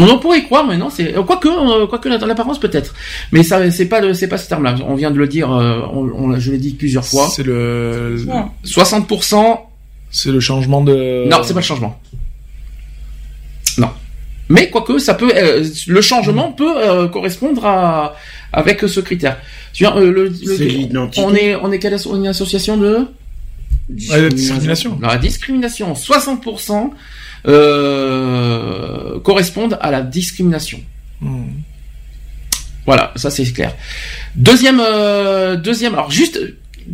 On 0.00 0.18
pourrait 0.20 0.38
y 0.38 0.44
croire, 0.44 0.64
mais 0.64 0.76
non, 0.76 0.90
c'est 0.90 1.12
quoique, 1.26 1.48
euh, 1.48 1.88
quoique 1.88 2.08
la- 2.08 2.18
l'apparence 2.18 2.60
peut-être, 2.60 2.94
mais 3.32 3.42
ça, 3.42 3.68
c'est 3.72 3.86
pas 3.86 4.00
le, 4.00 4.14
c'est 4.14 4.28
pas 4.28 4.38
ce 4.38 4.48
terme-là. 4.48 4.76
On 4.86 4.94
vient 4.94 5.10
de 5.10 5.18
le 5.18 5.26
dire, 5.26 5.50
euh, 5.52 5.80
on, 5.92 6.08
on- 6.14 6.38
je 6.38 6.52
l'ai 6.52 6.58
dit 6.58 6.74
plusieurs 6.74 7.04
fois. 7.04 7.26
C'est 7.34 7.42
le, 7.42 8.16
60%. 8.64 9.58
c'est 10.12 10.30
le 10.30 10.38
changement 10.38 10.82
de. 10.82 11.28
Non, 11.28 11.38
c'est 11.42 11.52
pas 11.52 11.58
le 11.60 11.64
changement. 11.64 11.98
Mais 14.48 14.70
quoique, 14.70 14.98
ça 14.98 15.14
peut, 15.14 15.30
euh, 15.34 15.64
le 15.86 16.00
changement 16.00 16.52
peut 16.52 16.76
euh, 16.76 17.08
correspondre 17.08 17.66
à 17.66 18.16
avec 18.52 18.80
ce 18.80 19.00
critère. 19.00 19.38
Tu 19.74 19.84
vois, 19.84 19.96
euh, 19.98 20.10
le, 20.10 20.32
on 21.18 21.34
est, 21.34 21.54
on 21.56 21.70
est 21.70 21.78
quelle 21.78 21.92
asso- 21.94 22.14
une 22.16 22.26
association 22.26 22.76
de 22.78 23.06
Ouais, 24.10 24.20
la 24.22 24.28
discrimination. 24.28 24.98
la 25.00 25.16
discrimination, 25.16 25.92
60% 25.94 26.90
euh, 27.46 29.18
correspondent 29.20 29.78
à 29.80 29.90
la 29.90 30.02
discrimination. 30.02 30.80
Hmm. 31.20 31.44
Voilà, 32.86 33.12
ça 33.16 33.30
c'est 33.30 33.44
clair. 33.52 33.74
Deuxième, 34.34 34.80
euh, 34.80 35.56
deuxième, 35.56 35.92
alors 35.94 36.10
juste 36.10 36.40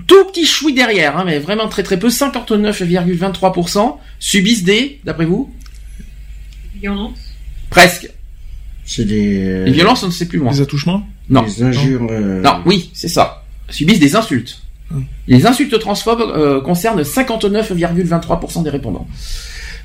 tout 0.08 0.24
petit 0.26 0.44
chouï 0.46 0.72
derrière, 0.74 1.16
hein, 1.16 1.22
mais 1.24 1.38
vraiment 1.38 1.68
très 1.68 1.82
très 1.84 1.98
peu, 1.98 2.08
59,23% 2.08 3.96
subissent 4.18 4.64
des, 4.64 5.00
d'après 5.04 5.24
vous, 5.24 5.52
Violence. 6.80 7.18
Presque. 7.74 8.08
C'est 8.84 9.04
des. 9.04 9.64
Les 9.64 9.72
violences, 9.72 10.02
on 10.02 10.06
ne 10.08 10.12
sait 10.12 10.26
plus 10.26 10.38
loin. 10.38 10.52
Les 10.52 10.60
attouchements 10.60 11.06
Non. 11.28 11.42
Des 11.42 11.62
injures. 11.62 12.06
euh, 12.10 12.40
Non, 12.42 12.60
oui, 12.66 12.90
c'est 12.94 13.08
ça. 13.08 13.42
Subissent 13.70 13.98
des 14.00 14.14
insultes. 14.14 14.60
Hum. 14.92 15.04
Les 15.26 15.46
insultes 15.46 15.78
transphobes 15.78 16.20
euh, 16.20 16.60
concernent 16.60 17.00
59,23% 17.02 18.62
des 18.62 18.70
répondants. 18.70 19.08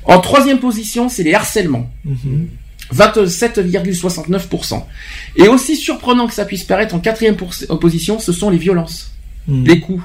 En 0.04 0.20
troisième 0.20 0.58
position, 0.60 1.08
c'est 1.08 1.22
les 1.22 1.34
harcèlements. 1.34 1.90
Mhm. 2.04 2.48
27,69%. 2.92 4.84
Et 5.36 5.48
aussi 5.48 5.76
surprenant 5.76 6.26
que 6.26 6.34
ça 6.34 6.44
puisse 6.44 6.64
paraître, 6.64 6.94
en 6.94 6.98
quatrième 7.00 7.36
position, 7.36 8.18
ce 8.18 8.32
sont 8.32 8.50
les 8.50 8.58
violences, 8.58 9.12
Mhm. 9.48 9.64
les 9.66 9.80
coups, 9.80 10.02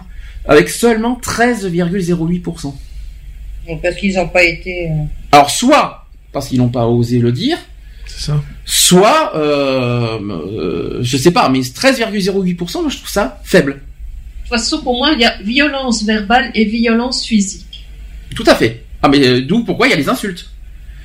avec 0.47 0.69
seulement 0.69 1.15
13,08%. 1.21 2.73
Donc, 3.67 3.81
parce 3.81 3.95
qu'ils 3.95 4.15
n'ont 4.15 4.27
pas 4.29 4.43
été. 4.43 4.89
euh, 4.91 5.03
Alors 5.31 5.49
soit 5.49 6.05
parce 6.31 6.47
qu'ils 6.49 6.59
n'ont 6.59 6.69
pas 6.69 6.85
osé 6.87 7.19
le 7.19 7.31
dire, 7.31 7.57
ça. 8.07 8.41
soit, 8.65 9.35
euh, 9.35 10.17
euh, 10.19 10.99
je 11.01 11.17
sais 11.17 11.31
pas, 11.31 11.49
mais 11.49 11.59
13,08%, 11.59 12.81
moi 12.81 12.89
je 12.89 12.97
trouve 12.97 13.09
ça 13.09 13.39
faible. 13.43 13.73
De 13.73 14.49
toute 14.49 14.49
façon, 14.59 14.81
pour 14.81 14.97
moi, 14.97 15.11
il 15.13 15.19
y 15.21 15.25
a 15.25 15.35
violence 15.43 16.03
verbale 16.03 16.51
et 16.53 16.65
violence 16.65 17.25
physique. 17.25 17.85
Tout 18.35 18.43
à 18.47 18.55
fait. 18.55 18.83
Ah 19.01 19.07
mais 19.07 19.25
euh, 19.27 19.41
d'où 19.41 19.63
pourquoi 19.63 19.87
il 19.87 19.91
y 19.91 19.93
a 19.93 19.97
les 19.97 20.09
insultes. 20.09 20.49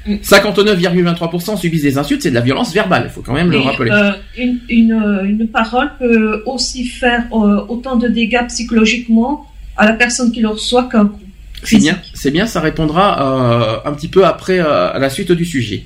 Mm. 0.07 0.15
59,23% 0.17 1.59
subissent 1.59 1.83
des 1.83 1.99
insultes, 1.99 2.23
c'est 2.23 2.31
de 2.31 2.35
la 2.35 2.41
violence 2.41 2.73
verbale, 2.73 3.05
il 3.07 3.11
faut 3.11 3.21
quand 3.21 3.35
même 3.35 3.51
le 3.51 3.59
rappeler. 3.59 3.91
euh, 3.91 4.13
une, 4.39 4.59
une, 4.71 4.93
euh, 4.93 5.25
une 5.25 5.47
parole 5.47 5.91
peut 5.99 6.43
aussi 6.47 6.87
faire 6.87 7.27
autant 7.33 7.97
de 7.97 8.09
dégâts 8.09 8.47
psychologiquement 8.49 9.47
à 9.77 9.85
la 9.87 9.93
personne 9.93 10.33
qui 10.33 10.41
le 10.41 10.49
reçoit 10.49 10.89
qu'un 10.91 11.07
coup. 11.07 11.21
C'est 11.63 11.77
bien, 11.77 11.99
c'est 12.15 12.31
bien, 12.31 12.47
ça 12.47 12.61
répondra 12.61 13.83
un 13.85 13.93
petit 13.93 14.09
peu 14.09 14.25
après 14.25 14.59
à 14.59 14.99
la 14.99 15.11
suite 15.11 15.33
du 15.33 15.45
sujet. 15.45 15.85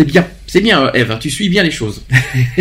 C'est 0.00 0.06
bien, 0.06 0.26
c'est 0.46 0.62
bien, 0.62 0.90
Eve, 0.94 1.18
tu 1.20 1.28
suis 1.28 1.50
bien 1.50 1.62
les 1.62 1.70
choses. 1.70 2.00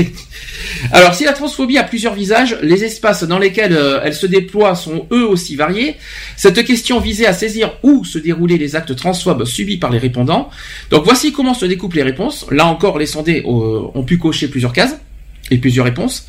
Alors, 0.92 1.14
si 1.16 1.24
la 1.24 1.32
transphobie 1.32 1.78
a 1.78 1.86
plusieurs 1.86 2.14
visages, 2.14 2.58
les 2.62 2.84
espaces 2.84 3.24
dans 3.24 3.40
lesquels 3.40 3.72
euh, 3.72 4.02
elle 4.04 4.14
se 4.14 4.26
déploie 4.26 4.76
sont 4.76 5.08
eux 5.14 5.26
aussi 5.26 5.56
variés. 5.56 5.96
Cette 6.36 6.62
question 6.66 7.00
visait 7.00 7.28
à 7.28 7.32
saisir 7.32 7.78
où 7.82 8.04
se 8.04 8.20
déroulaient 8.20 8.58
les 8.58 8.76
actes 8.76 8.94
transphobes 8.94 9.46
subis 9.46 9.78
par 9.78 9.90
les 9.90 10.00
répondants. 10.00 10.50
Donc, 10.90 11.06
voici 11.06 11.32
comment 11.32 11.54
se 11.54 11.66
découpent 11.66 11.94
les 11.94 12.04
réponses. 12.04 12.46
Là 12.52 12.66
encore, 12.66 13.00
les 13.00 13.06
sondés 13.06 13.42
euh, 13.46 13.88
ont 13.94 14.04
pu 14.04 14.18
cocher 14.18 14.50
plusieurs 14.50 14.74
cases 14.74 14.98
et 15.50 15.60
plusieurs 15.60 15.86
réponses. 15.86 16.28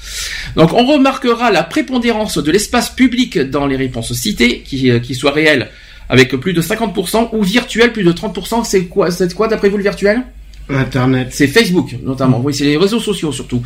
Donc 0.55 0.73
on 0.73 0.87
remarquera 0.87 1.51
la 1.51 1.65
prépondérance 1.65 2.39
de 2.39 2.53
l'espace 2.53 2.89
public 2.89 3.37
dans 3.37 3.67
les 3.67 3.77
réponses 3.77 4.13
citées, 4.13 4.61
qui, 4.61 4.93
euh, 4.93 5.01
qui 5.01 5.17
soit 5.17 5.33
réelle 5.33 5.71
avec 6.09 6.37
plus 6.37 6.53
de 6.53 6.63
50% 6.63 7.31
ou 7.33 7.43
virtuel 7.43 7.93
plus 7.93 8.05
de 8.05 8.13
30%. 8.13 8.63
C'est 8.63 8.85
quoi, 8.85 9.11
c'est 9.11 9.35
quoi 9.35 9.49
d'après 9.49 9.69
vous 9.69 9.77
le 9.77 9.83
virtuel? 9.83 10.23
Internet. 10.75 11.29
C'est 11.33 11.47
Facebook 11.49 11.97
notamment. 12.03 12.41
Oui, 12.41 12.55
c'est 12.55 12.65
les 12.65 12.77
réseaux 12.77 13.01
sociaux 13.01 13.33
surtout. 13.33 13.63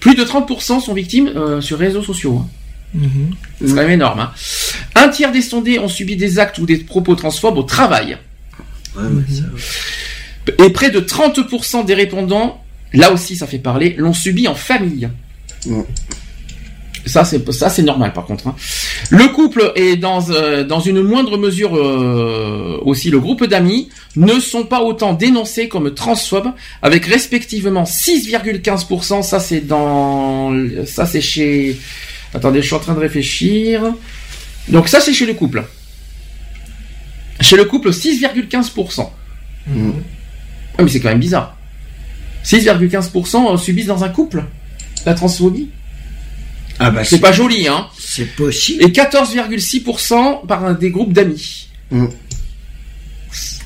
Plus 0.00 0.14
de 0.14 0.24
30% 0.24 0.80
sont 0.80 0.94
victimes 0.94 1.28
euh, 1.36 1.60
sur 1.60 1.78
les 1.78 1.86
réseaux 1.86 2.02
sociaux. 2.02 2.38
hein. 2.42 2.48
Mhm. 2.94 3.30
C'est 3.60 3.68
quand 3.68 3.74
même 3.82 3.90
énorme. 3.90 4.20
hein. 4.20 4.32
Un 4.94 5.08
tiers 5.08 5.32
des 5.32 5.42
sondés 5.42 5.78
ont 5.78 5.88
subi 5.88 6.16
des 6.16 6.38
actes 6.38 6.58
ou 6.58 6.66
des 6.66 6.78
propos 6.78 7.14
transphobes 7.14 7.58
au 7.58 7.62
travail. 7.64 8.16
Ouais, 8.96 9.02
mais 9.10 9.22
ça- 9.34 10.64
Et 10.64 10.70
près 10.70 10.90
de 10.90 11.00
30% 11.00 11.84
des 11.84 11.94
répondants, 11.94 12.62
là 12.92 13.12
aussi 13.12 13.36
ça 13.36 13.46
fait 13.46 13.58
parler, 13.58 13.94
l'ont 13.98 14.12
subi 14.14 14.46
en 14.48 14.54
famille. 14.54 15.08
Ça 17.06 17.24
c'est 17.24 17.52
ça 17.52 17.70
c'est 17.70 17.82
normal 17.82 18.12
par 18.12 18.26
contre. 18.26 18.48
hein. 18.48 18.56
Le 19.10 19.28
couple 19.28 19.72
est 19.76 19.96
dans 19.96 20.28
euh, 20.30 20.64
dans 20.64 20.80
une 20.80 21.00
moindre 21.02 21.38
mesure 21.38 21.76
euh, 21.76 22.80
aussi 22.84 23.10
le 23.10 23.20
groupe 23.20 23.44
d'amis 23.44 23.88
ne 24.16 24.40
sont 24.40 24.64
pas 24.64 24.82
autant 24.82 25.12
dénoncés 25.12 25.68
comme 25.68 25.94
transphobes 25.94 26.50
avec 26.82 27.06
respectivement 27.06 27.84
6,15%. 27.84 29.22
Ça 29.22 29.38
c'est 29.38 29.60
dans 29.60 30.52
ça 30.84 31.06
c'est 31.06 31.20
chez 31.20 31.78
attendez 32.34 32.60
je 32.60 32.66
suis 32.66 32.74
en 32.74 32.80
train 32.80 32.94
de 32.94 33.00
réfléchir. 33.00 33.82
Donc 34.68 34.88
ça 34.88 35.00
c'est 35.00 35.12
chez 35.14 35.26
le 35.26 35.34
couple. 35.34 35.64
Chez 37.40 37.56
le 37.56 37.66
couple 37.66 37.90
6,15%. 37.90 39.08
Mm. 39.68 39.90
Ah, 40.78 40.82
mais 40.82 40.88
c'est 40.88 41.00
quand 41.00 41.10
même 41.10 41.20
bizarre. 41.20 41.56
6,15% 42.44 43.56
subissent 43.58 43.86
dans 43.86 44.02
un 44.04 44.08
couple 44.08 44.42
la 45.04 45.14
transphobie. 45.14 45.68
Ah 46.78 46.90
bah, 46.90 47.04
c'est 47.04 47.20
pas 47.20 47.32
joli, 47.32 47.68
hein. 47.68 47.86
C'est 47.98 48.34
possible. 48.36 48.82
Et 48.82 48.88
14,6% 48.88 50.46
par 50.46 50.76
des 50.76 50.90
groupes 50.90 51.12
d'amis. 51.12 51.68
Mm. 51.90 52.06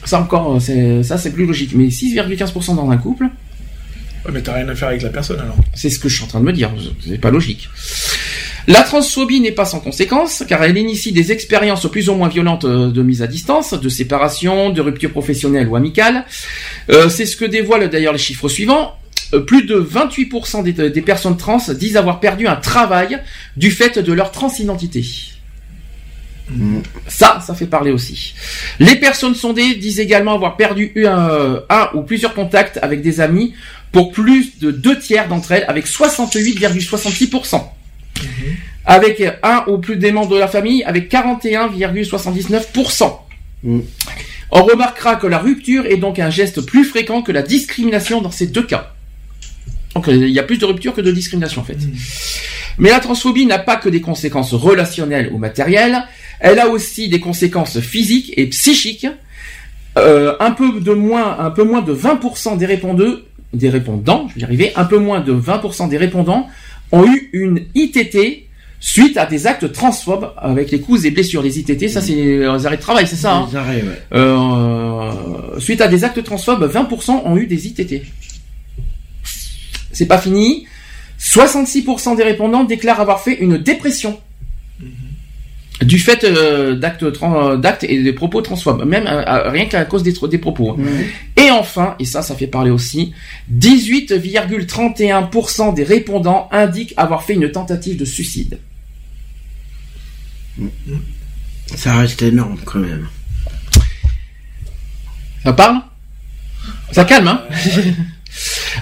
Ça 0.04 0.20
encore, 0.20 0.56
euh, 0.56 0.60
c'est, 0.60 1.02
ça 1.02 1.18
c'est 1.18 1.32
plus 1.32 1.46
logique. 1.46 1.72
Mais 1.74 1.86
6,15% 1.86 2.76
dans 2.76 2.90
un 2.90 2.96
couple, 2.96 3.28
Ouais, 4.24 4.32
mais 4.34 4.42
t'as 4.42 4.54
rien 4.54 4.68
à 4.68 4.74
faire 4.74 4.88
avec 4.88 5.00
la 5.02 5.08
personne 5.08 5.40
alors. 5.40 5.56
c'est 5.74 5.88
ce 5.88 5.98
que 5.98 6.08
je 6.08 6.16
suis 6.16 6.24
en 6.24 6.26
train 6.26 6.40
de 6.40 6.44
me 6.44 6.52
dire. 6.52 6.70
C'est 7.06 7.18
pas 7.18 7.30
logique. 7.30 7.68
La 8.66 8.82
transphobie 8.82 9.40
n'est 9.40 9.52
pas 9.52 9.64
sans 9.64 9.80
conséquence, 9.80 10.44
car 10.46 10.62
elle 10.62 10.76
initie 10.76 11.12
des 11.12 11.32
expériences 11.32 11.90
plus 11.90 12.10
ou 12.10 12.14
moins 12.14 12.28
violentes 12.28 12.66
euh, 12.66 12.90
de 12.90 13.02
mise 13.02 13.22
à 13.22 13.26
distance, 13.26 13.72
de 13.72 13.88
séparation, 13.88 14.70
de 14.70 14.80
rupture 14.82 15.10
professionnelle 15.10 15.66
ou 15.68 15.76
amicale. 15.76 16.26
Euh, 16.90 17.08
c'est 17.08 17.24
ce 17.24 17.36
que 17.36 17.46
dévoilent 17.46 17.88
d'ailleurs 17.88 18.12
les 18.12 18.18
chiffres 18.18 18.48
suivants. 18.48 18.94
Euh, 19.32 19.40
plus 19.40 19.64
de 19.64 19.80
28% 19.80 20.62
des, 20.62 20.90
des 20.90 21.02
personnes 21.02 21.36
trans 21.36 21.58
disent 21.74 21.96
avoir 21.96 22.20
perdu 22.20 22.46
un 22.46 22.56
travail 22.56 23.18
du 23.56 23.70
fait 23.70 23.98
de 23.98 24.12
leur 24.12 24.32
transidentité. 24.32 25.04
Ça, 27.06 27.40
ça 27.46 27.54
fait 27.54 27.66
parler 27.66 27.92
aussi. 27.92 28.34
Les 28.80 28.96
personnes 28.96 29.36
sondées 29.36 29.76
disent 29.76 30.00
également 30.00 30.34
avoir 30.34 30.56
perdu 30.56 30.92
un, 31.06 31.60
un 31.68 31.90
ou 31.94 32.02
plusieurs 32.02 32.34
contacts 32.34 32.76
avec 32.82 33.02
des 33.02 33.20
amis 33.20 33.54
pour 33.92 34.10
plus 34.10 34.58
de 34.58 34.72
deux 34.72 34.98
tiers 34.98 35.28
d'entre 35.28 35.52
elles, 35.52 35.64
avec 35.68 35.86
68,66%. 35.86 37.62
Avec 38.84 39.22
un 39.42 39.64
ou 39.68 39.78
plus 39.78 39.96
des 39.96 40.12
membres 40.12 40.34
de 40.34 40.38
la 40.38 40.48
famille, 40.48 40.82
avec 40.84 41.12
41,79%. 41.12 43.12
On 44.52 44.64
remarquera 44.64 45.16
que 45.16 45.26
la 45.26 45.38
rupture 45.38 45.86
est 45.86 45.98
donc 45.98 46.18
un 46.18 46.30
geste 46.30 46.62
plus 46.62 46.84
fréquent 46.84 47.22
que 47.22 47.30
la 47.30 47.42
discrimination 47.42 48.20
dans 48.20 48.32
ces 48.32 48.46
deux 48.46 48.64
cas. 48.64 48.94
Donc 49.94 50.08
euh, 50.08 50.14
il 50.14 50.30
y 50.30 50.38
a 50.38 50.42
plus 50.42 50.58
de 50.58 50.64
rupture 50.64 50.94
que 50.94 51.00
de 51.00 51.10
discrimination 51.10 51.60
en 51.60 51.64
fait. 51.64 51.78
Mais 52.78 52.90
la 52.90 53.00
transphobie 53.00 53.46
n'a 53.46 53.58
pas 53.58 53.76
que 53.76 53.88
des 53.88 54.00
conséquences 54.00 54.54
relationnelles 54.54 55.30
ou 55.32 55.38
matérielles, 55.38 56.02
elle 56.38 56.58
a 56.58 56.68
aussi 56.68 57.08
des 57.08 57.20
conséquences 57.20 57.80
physiques 57.80 58.32
et 58.36 58.46
psychiques. 58.46 59.06
Euh, 59.98 60.34
un 60.38 60.52
peu 60.52 60.80
de 60.80 60.92
moins, 60.92 61.40
un 61.40 61.50
peu 61.50 61.64
moins 61.64 61.82
de 61.82 61.92
20% 61.92 62.56
des 62.56 62.66
répondeux, 62.66 63.24
des 63.52 63.68
répondants, 63.68 64.28
je 64.28 64.36
vais 64.36 64.40
y 64.42 64.44
arriver, 64.44 64.72
un 64.76 64.84
peu 64.84 64.98
moins 64.98 65.20
de 65.20 65.32
20% 65.32 65.88
des 65.88 65.96
répondants 65.96 66.46
ont 66.92 67.04
eu 67.04 67.28
une 67.32 67.66
ITT 67.74 68.46
suite 68.78 69.16
à 69.16 69.26
des 69.26 69.46
actes 69.46 69.72
transphobes 69.72 70.32
avec 70.38 70.70
les 70.70 70.80
coups 70.80 71.04
et 71.04 71.10
blessures. 71.10 71.42
Les 71.42 71.58
ITT, 71.58 71.88
ça 71.88 72.00
c'est 72.00 72.14
les 72.14 72.66
arrêts 72.66 72.76
de 72.76 72.82
travail, 72.82 73.06
c'est 73.06 73.16
ça 73.16 73.34
hein? 73.34 73.48
Les 73.50 73.56
arrêts, 73.56 73.82
ouais. 73.82 74.02
Euh, 74.14 75.58
suite 75.58 75.80
à 75.80 75.88
des 75.88 76.04
actes 76.04 76.22
transphobes, 76.22 76.64
20% 76.64 77.22
ont 77.24 77.36
eu 77.36 77.46
des 77.46 77.66
ITT. 77.66 78.06
C'est 79.92 80.06
pas 80.06 80.18
fini. 80.18 80.66
66% 81.18 82.16
des 82.16 82.22
répondants 82.22 82.64
déclarent 82.64 83.00
avoir 83.00 83.20
fait 83.20 83.34
une 83.34 83.58
dépression 83.58 84.18
du 85.82 85.98
fait 85.98 86.24
euh, 86.24 86.76
d'actes 86.76 87.02
euh, 87.02 87.56
d'actes 87.56 87.84
et 87.84 88.02
des 88.02 88.12
propos 88.12 88.42
transphobes, 88.42 88.84
même 88.84 89.06
euh, 89.06 89.48
rien 89.50 89.64
qu'à 89.66 89.84
cause 89.86 90.02
des, 90.02 90.12
propos. 90.38 90.72
hein. 90.72 90.76
Et 91.36 91.50
enfin, 91.50 91.94
et 91.98 92.04
ça, 92.04 92.20
ça 92.22 92.34
fait 92.34 92.46
parler 92.46 92.70
aussi, 92.70 93.12
18,31% 93.52 95.74
des 95.74 95.84
répondants 95.84 96.48
indiquent 96.52 96.94
avoir 96.96 97.24
fait 97.24 97.34
une 97.34 97.50
tentative 97.50 97.96
de 97.96 98.04
suicide. 98.04 98.58
Ça 101.76 101.96
reste 101.96 102.20
énorme 102.22 102.58
quand 102.64 102.80
même. 102.80 103.08
Ça 105.42 105.52
parle? 105.54 105.80
Ça 106.92 107.04
calme, 107.06 107.28
hein? 107.28 107.42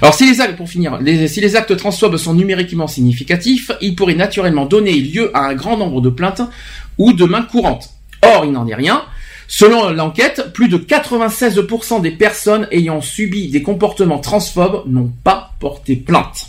Alors, 0.02 0.14
si 0.14 0.30
les 0.30 0.40
actes, 0.40 0.56
pour 0.56 0.68
finir, 0.68 0.98
les- 1.00 1.28
si 1.28 1.40
les 1.40 1.56
actes 1.56 1.76
transphobes 1.76 2.16
sont 2.16 2.34
numériquement 2.34 2.86
significatifs, 2.86 3.70
ils 3.80 3.94
pourraient 3.96 4.14
naturellement 4.14 4.66
donner 4.66 4.92
lieu 4.94 5.30
à 5.36 5.46
un 5.46 5.54
grand 5.54 5.76
nombre 5.76 6.00
de 6.00 6.10
plaintes 6.10 6.42
ou 6.98 7.12
de 7.12 7.24
mains 7.24 7.42
courantes. 7.42 7.90
Or, 8.22 8.44
il 8.44 8.52
n'en 8.52 8.66
est 8.66 8.74
rien. 8.74 9.02
Selon 9.50 9.88
l'enquête, 9.90 10.52
plus 10.52 10.68
de 10.68 10.76
96% 10.76 12.00
des 12.00 12.10
personnes 12.10 12.68
ayant 12.70 13.00
subi 13.00 13.48
des 13.48 13.62
comportements 13.62 14.18
transphobes 14.18 14.82
n'ont 14.86 15.10
pas 15.24 15.52
porté 15.58 15.96
plainte. 15.96 16.48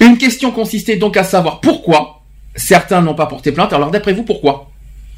Une 0.00 0.18
question 0.18 0.50
consistait 0.50 0.96
donc 0.96 1.16
à 1.16 1.24
savoir 1.24 1.60
pourquoi 1.60 2.22
certains 2.54 3.00
n'ont 3.00 3.14
pas 3.14 3.26
porté 3.26 3.52
plainte. 3.52 3.72
Alors, 3.72 3.90
d'après 3.90 4.12
vous, 4.12 4.24
pourquoi? 4.24 4.70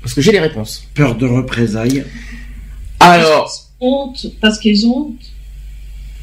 Parce 0.02 0.14
que 0.14 0.20
j'ai 0.20 0.30
les 0.32 0.38
réponses. 0.40 0.86
Peur 0.94 1.14
de 1.16 1.26
représailles. 1.26 2.04
Alors, 3.00 3.50
Honte, 3.80 4.26
parce 4.40 4.58
qu'ils 4.58 4.86
ont 4.86 5.08
honte. 5.08 5.20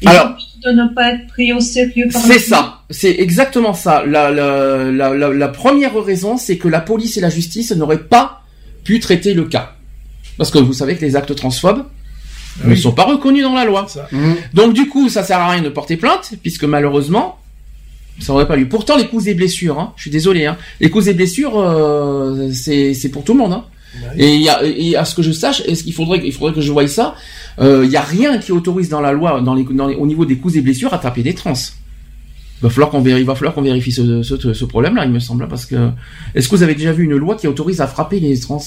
Alors- 0.08 0.36
de 0.64 0.70
ne 0.70 0.94
pas 0.94 1.10
être 1.14 1.26
pris 1.26 1.52
au 1.52 1.58
sérieux 1.58 2.06
par 2.12 2.22
C'est 2.22 2.38
ça, 2.38 2.82
c'est 2.88 3.16
exactement 3.18 3.74
ça. 3.74 4.04
La, 4.06 4.30
la, 4.30 4.92
la, 4.92 5.12
la, 5.12 5.28
la 5.32 5.48
première 5.48 6.00
raison, 6.00 6.36
c'est 6.36 6.56
que 6.56 6.68
la 6.68 6.78
police 6.80 7.16
et 7.16 7.20
la 7.20 7.30
justice 7.30 7.72
n'auraient 7.72 7.98
pas 8.04 8.42
pu 8.84 9.00
traiter 9.00 9.34
le 9.34 9.44
cas. 9.46 9.74
Parce 10.38 10.52
que 10.52 10.58
vous 10.58 10.72
savez 10.72 10.94
que 10.96 11.04
les 11.04 11.16
actes 11.16 11.34
transphobes 11.34 11.84
ne 12.64 12.74
sont 12.76 12.92
pas 12.92 13.04
reconnus 13.04 13.42
dans 13.42 13.54
la 13.54 13.64
loi. 13.64 13.86
Donc 14.54 14.72
du 14.72 14.88
coup, 14.88 15.08
ça 15.08 15.24
sert 15.24 15.38
à 15.40 15.50
rien 15.50 15.62
de 15.62 15.68
porter 15.68 15.96
plainte, 15.96 16.34
puisque 16.42 16.64
malheureusement, 16.64 17.40
ça 18.20 18.32
aurait 18.32 18.46
pas 18.46 18.54
lieu. 18.54 18.68
Pourtant, 18.68 18.96
les 18.96 19.08
coups 19.08 19.26
et 19.26 19.34
blessures, 19.34 19.80
hein, 19.80 19.92
je 19.96 20.02
suis 20.02 20.10
désolé, 20.12 20.46
hein, 20.46 20.56
les 20.80 20.90
coups 20.90 21.08
et 21.08 21.14
blessures, 21.14 21.58
euh, 21.58 22.50
c'est 22.52 22.94
c'est 22.94 23.08
pour 23.08 23.24
tout 23.24 23.32
le 23.32 23.38
monde. 23.40 23.52
Hein. 23.52 23.64
A, 24.48 24.64
et 24.64 24.96
à 24.96 25.04
ce 25.04 25.14
que 25.14 25.22
je 25.22 25.32
sache, 25.32 25.60
est-ce 25.66 25.84
qu'il 25.84 25.92
faudrait, 25.92 26.20
il 26.24 26.32
faudrait 26.32 26.54
que 26.54 26.60
je 26.60 26.72
voie 26.72 26.86
ça 26.88 27.14
euh, 27.60 27.82
Il 27.84 27.90
y 27.90 27.96
a 27.96 28.02
rien 28.02 28.38
qui 28.38 28.52
autorise 28.52 28.88
dans 28.88 29.00
la 29.00 29.12
loi, 29.12 29.40
au 29.40 30.06
niveau 30.06 30.24
des 30.24 30.36
coups 30.36 30.56
et 30.56 30.60
blessures, 30.60 30.94
à 30.94 30.98
taper 30.98 31.22
des 31.22 31.34
trans. 31.34 31.52
Il 31.52 32.62
va 32.62 32.70
falloir 32.70 32.90
qu'on 32.90 33.00
vérifie, 33.00 33.24
va 33.24 33.34
vérifie 33.34 33.92
ce, 33.92 34.64
problème-là, 34.64 35.04
il 35.04 35.10
me 35.10 35.18
semble, 35.18 35.48
parce 35.48 35.66
que 35.66 35.90
est-ce 36.34 36.48
que 36.48 36.56
vous 36.56 36.62
avez 36.62 36.74
déjà 36.74 36.92
vu 36.92 37.04
une 37.04 37.16
loi 37.16 37.36
qui 37.36 37.48
autorise 37.48 37.80
à 37.80 37.86
frapper 37.86 38.20
les 38.20 38.38
trans? 38.38 38.62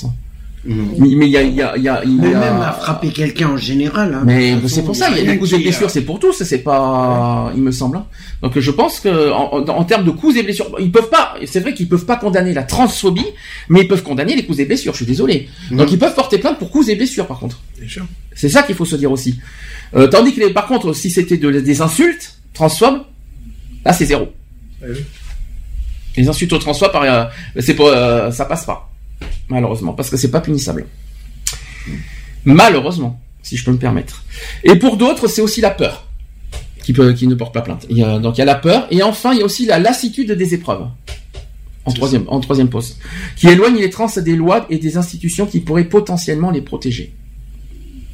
Mais 0.68 1.10
mais 1.16 1.28
il 1.28 1.32
y 1.32 1.38
a, 1.38 1.44
il 1.44 1.54
y 1.56 1.62
a, 1.62 1.78
il 1.78 1.84
y 1.84 1.90
a, 1.90 2.02
il 2.04 2.12
y 2.16 2.20
Mais 2.20 2.34
a- 2.34 2.40
même 2.40 2.62
à 2.62 2.72
frapper 2.74 3.10
quelqu'un 3.10 3.50
en 3.50 3.58
général. 3.58 4.14
hein. 4.16 4.24
mais 4.26 4.56
c'est 4.68 4.84
pour 4.84 4.96
ça, 4.96 5.10
il 5.12 5.18
y 5.18 5.20
a 5.20 5.32
des 5.32 5.38
coups 5.38 5.54
et 5.54 5.60
blessures, 5.60 5.86
euh, 5.86 5.90
c'est 5.90 6.02
pour 6.02 6.20
tous, 6.20 6.42
c'est 6.44 6.58
pas, 6.64 7.52
il 7.56 7.62
me 7.62 7.72
semble. 7.72 7.98
hein. 7.98 8.06
Donc 8.42 8.58
je 8.58 8.72
pense 8.72 9.00
que 9.00 9.32
en, 9.32 9.54
en- 9.60 9.68
en 9.70 9.84
termes 9.84 10.04
de 10.06 10.12
coups 10.12 10.38
et 10.38 10.44
blessures, 10.44 10.76
ils 10.80 10.92
peuvent 10.92 11.10
pas. 11.10 11.36
C'est 11.46 11.60
vrai 11.60 11.74
qu'ils 11.76 11.88
peuvent 11.88 12.06
pas 12.06 12.16
condamner 12.18 12.54
la 12.54 12.64
transphobie, 12.64 13.26
mais 13.70 13.82
ils 13.82 13.88
peuvent 13.88 14.02
condamner 14.04 14.36
les 14.36 14.44
coups 14.46 14.58
et 14.60 14.66
blessures. 14.66 14.94
Je 14.94 14.98
suis 14.98 15.06
désolé. 15.06 15.50
Donc 15.72 15.92
ils 15.92 16.00
peuvent 16.00 16.16
porter 16.16 16.40
plainte 16.40 16.58
pour 16.58 16.72
coups 16.72 16.88
et 16.90 16.96
blessures, 16.96 17.28
par 17.28 17.38
contre. 17.40 17.62
Bien 17.80 17.88
sûr. 17.88 18.06
C'est 18.34 18.50
ça 18.50 18.64
qu'il 18.64 18.74
faut 18.76 18.86
se 18.86 18.96
dire 18.96 19.12
aussi. 19.12 19.40
Euh, 19.96 20.08
tandis 20.08 20.34
que 20.34 20.40
les- 20.42 20.50
par 20.54 20.66
contre, 20.68 20.94
si 20.94 21.10
c'était 21.12 21.38
de- 21.38 21.60
des 21.60 21.82
insultes 21.82 22.38
transphobes, 22.54 23.02
là 23.86 23.94
c'est 23.94 24.06
zéro. 24.06 24.30
Oui. 24.82 24.96
Les 26.18 26.28
insultes 26.28 26.54
aux 26.54 26.58
transphobes, 26.58 26.92
par- 26.92 27.04
euh, 27.04 27.26
c'est 27.60 27.76
pas, 27.76 27.84
euh, 27.84 28.32
ça 28.32 28.46
passe 28.46 28.66
pas, 28.66 28.90
malheureusement, 29.49 29.93
parce 29.93 30.10
que 30.10 30.18
c'est 30.18 30.31
pas 30.31 30.41
punissable. 30.41 30.85
Malheureusement, 32.45 33.19
si 33.41 33.57
je 33.57 33.65
peux 33.65 33.72
me 33.72 33.77
permettre. 33.77 34.23
Et 34.64 34.76
pour 34.76 34.97
d'autres, 34.97 35.27
c'est 35.27 35.41
aussi 35.41 35.61
la 35.61 35.72
peur 35.72 36.07
qui 36.84 36.93
peut, 36.93 37.14
qui 37.14 37.27
ne 37.27 37.35
porte 37.35 37.53
pas 37.53 37.61
plainte. 37.61 37.85
Il 37.89 37.97
y 37.97 38.03
a, 38.03 38.19
donc 38.19 38.38
il 38.38 38.39
y 38.39 38.41
a 38.41 38.45
la 38.45 38.56
peur, 38.56 38.88
et 38.91 39.02
enfin 39.02 39.34
il 39.34 39.39
y 39.39 39.41
a 39.41 39.45
aussi 39.45 39.65
la 39.65 39.80
lassitude 39.80 40.31
des 40.31 40.53
épreuves. 40.53 40.88
En 41.88 41.91
troisième, 41.91 42.26
en 42.27 42.39
troisième 42.39 42.69
poste, 42.69 42.97
qui 43.35 43.47
éloigne 43.47 43.77
les 43.77 43.91
trans 43.91 44.10
des 44.18 44.35
lois 44.35 44.65
et 44.72 44.80
des 44.80 44.97
institutions 44.97 45.45
qui 45.45 45.60
pourraient 45.60 45.84
potentiellement 45.84 46.49
les 46.49 46.61
protéger. 46.61 47.14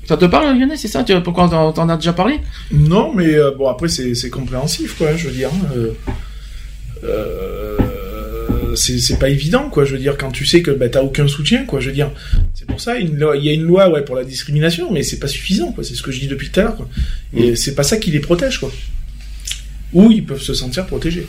Ça 0.05 0.17
te 0.17 0.25
parle, 0.25 0.57
Lionel, 0.57 0.77
c'est 0.77 0.89
ça? 0.89 1.05
Pourquoi 1.23 1.47
t'en 1.47 1.71
t'en 1.71 1.87
as 1.87 1.95
déjà 1.95 2.11
parlé? 2.11 2.41
Non, 2.73 3.13
mais 3.13 3.35
euh, 3.35 3.51
bon, 3.57 3.69
après, 3.69 3.87
c'est 3.87 4.13
c'est 4.13 4.29
compréhensif, 4.29 4.97
quoi, 4.97 5.15
je 5.15 5.27
veux 5.29 5.33
dire. 5.33 5.51
euh, 5.73 5.93
euh, 7.05 7.77
c'est 8.75 9.17
pas 9.19 9.29
évident, 9.29 9.69
quoi, 9.69 9.85
je 9.85 9.93
veux 9.93 9.99
dire, 9.99 10.17
quand 10.17 10.31
tu 10.31 10.45
sais 10.45 10.61
que 10.61 10.71
bah, 10.71 10.89
t'as 10.89 11.01
aucun 11.01 11.27
soutien, 11.27 11.65
quoi, 11.65 11.79
je 11.79 11.87
veux 11.87 11.93
dire. 11.95 12.11
C'est 12.53 12.65
pour 12.65 12.79
ça, 12.81 12.97
une 12.97 13.17
loi- 13.17 13.37
il 13.37 13.43
y 13.45 13.49
a 13.49 13.53
une 13.53 13.63
loi 13.63 13.89
ouais, 13.89 14.03
pour 14.03 14.15
la 14.15 14.23
discrimination, 14.23 14.91
mais 14.91 15.03
c'est 15.03 15.19
pas 15.19 15.27
suffisant, 15.27 15.71
quoi, 15.71 15.83
c'est 15.83 15.95
ce 15.95 16.01
que 16.03 16.11
je 16.11 16.19
dis 16.19 16.27
depuis 16.27 16.49
tout 16.49 16.59
à 16.59 16.63
l'heure. 16.63 16.77
Et 17.35 17.55
c'est 17.55 17.75
pas 17.75 17.83
ça 17.83 17.97
qui 17.97 18.11
les 18.11 18.19
protège, 18.19 18.59
quoi. 18.59 18.71
Ou 19.93 20.11
ils 20.11 20.25
peuvent 20.25 20.41
se 20.41 20.53
sentir 20.53 20.85
protégés. 20.85 21.27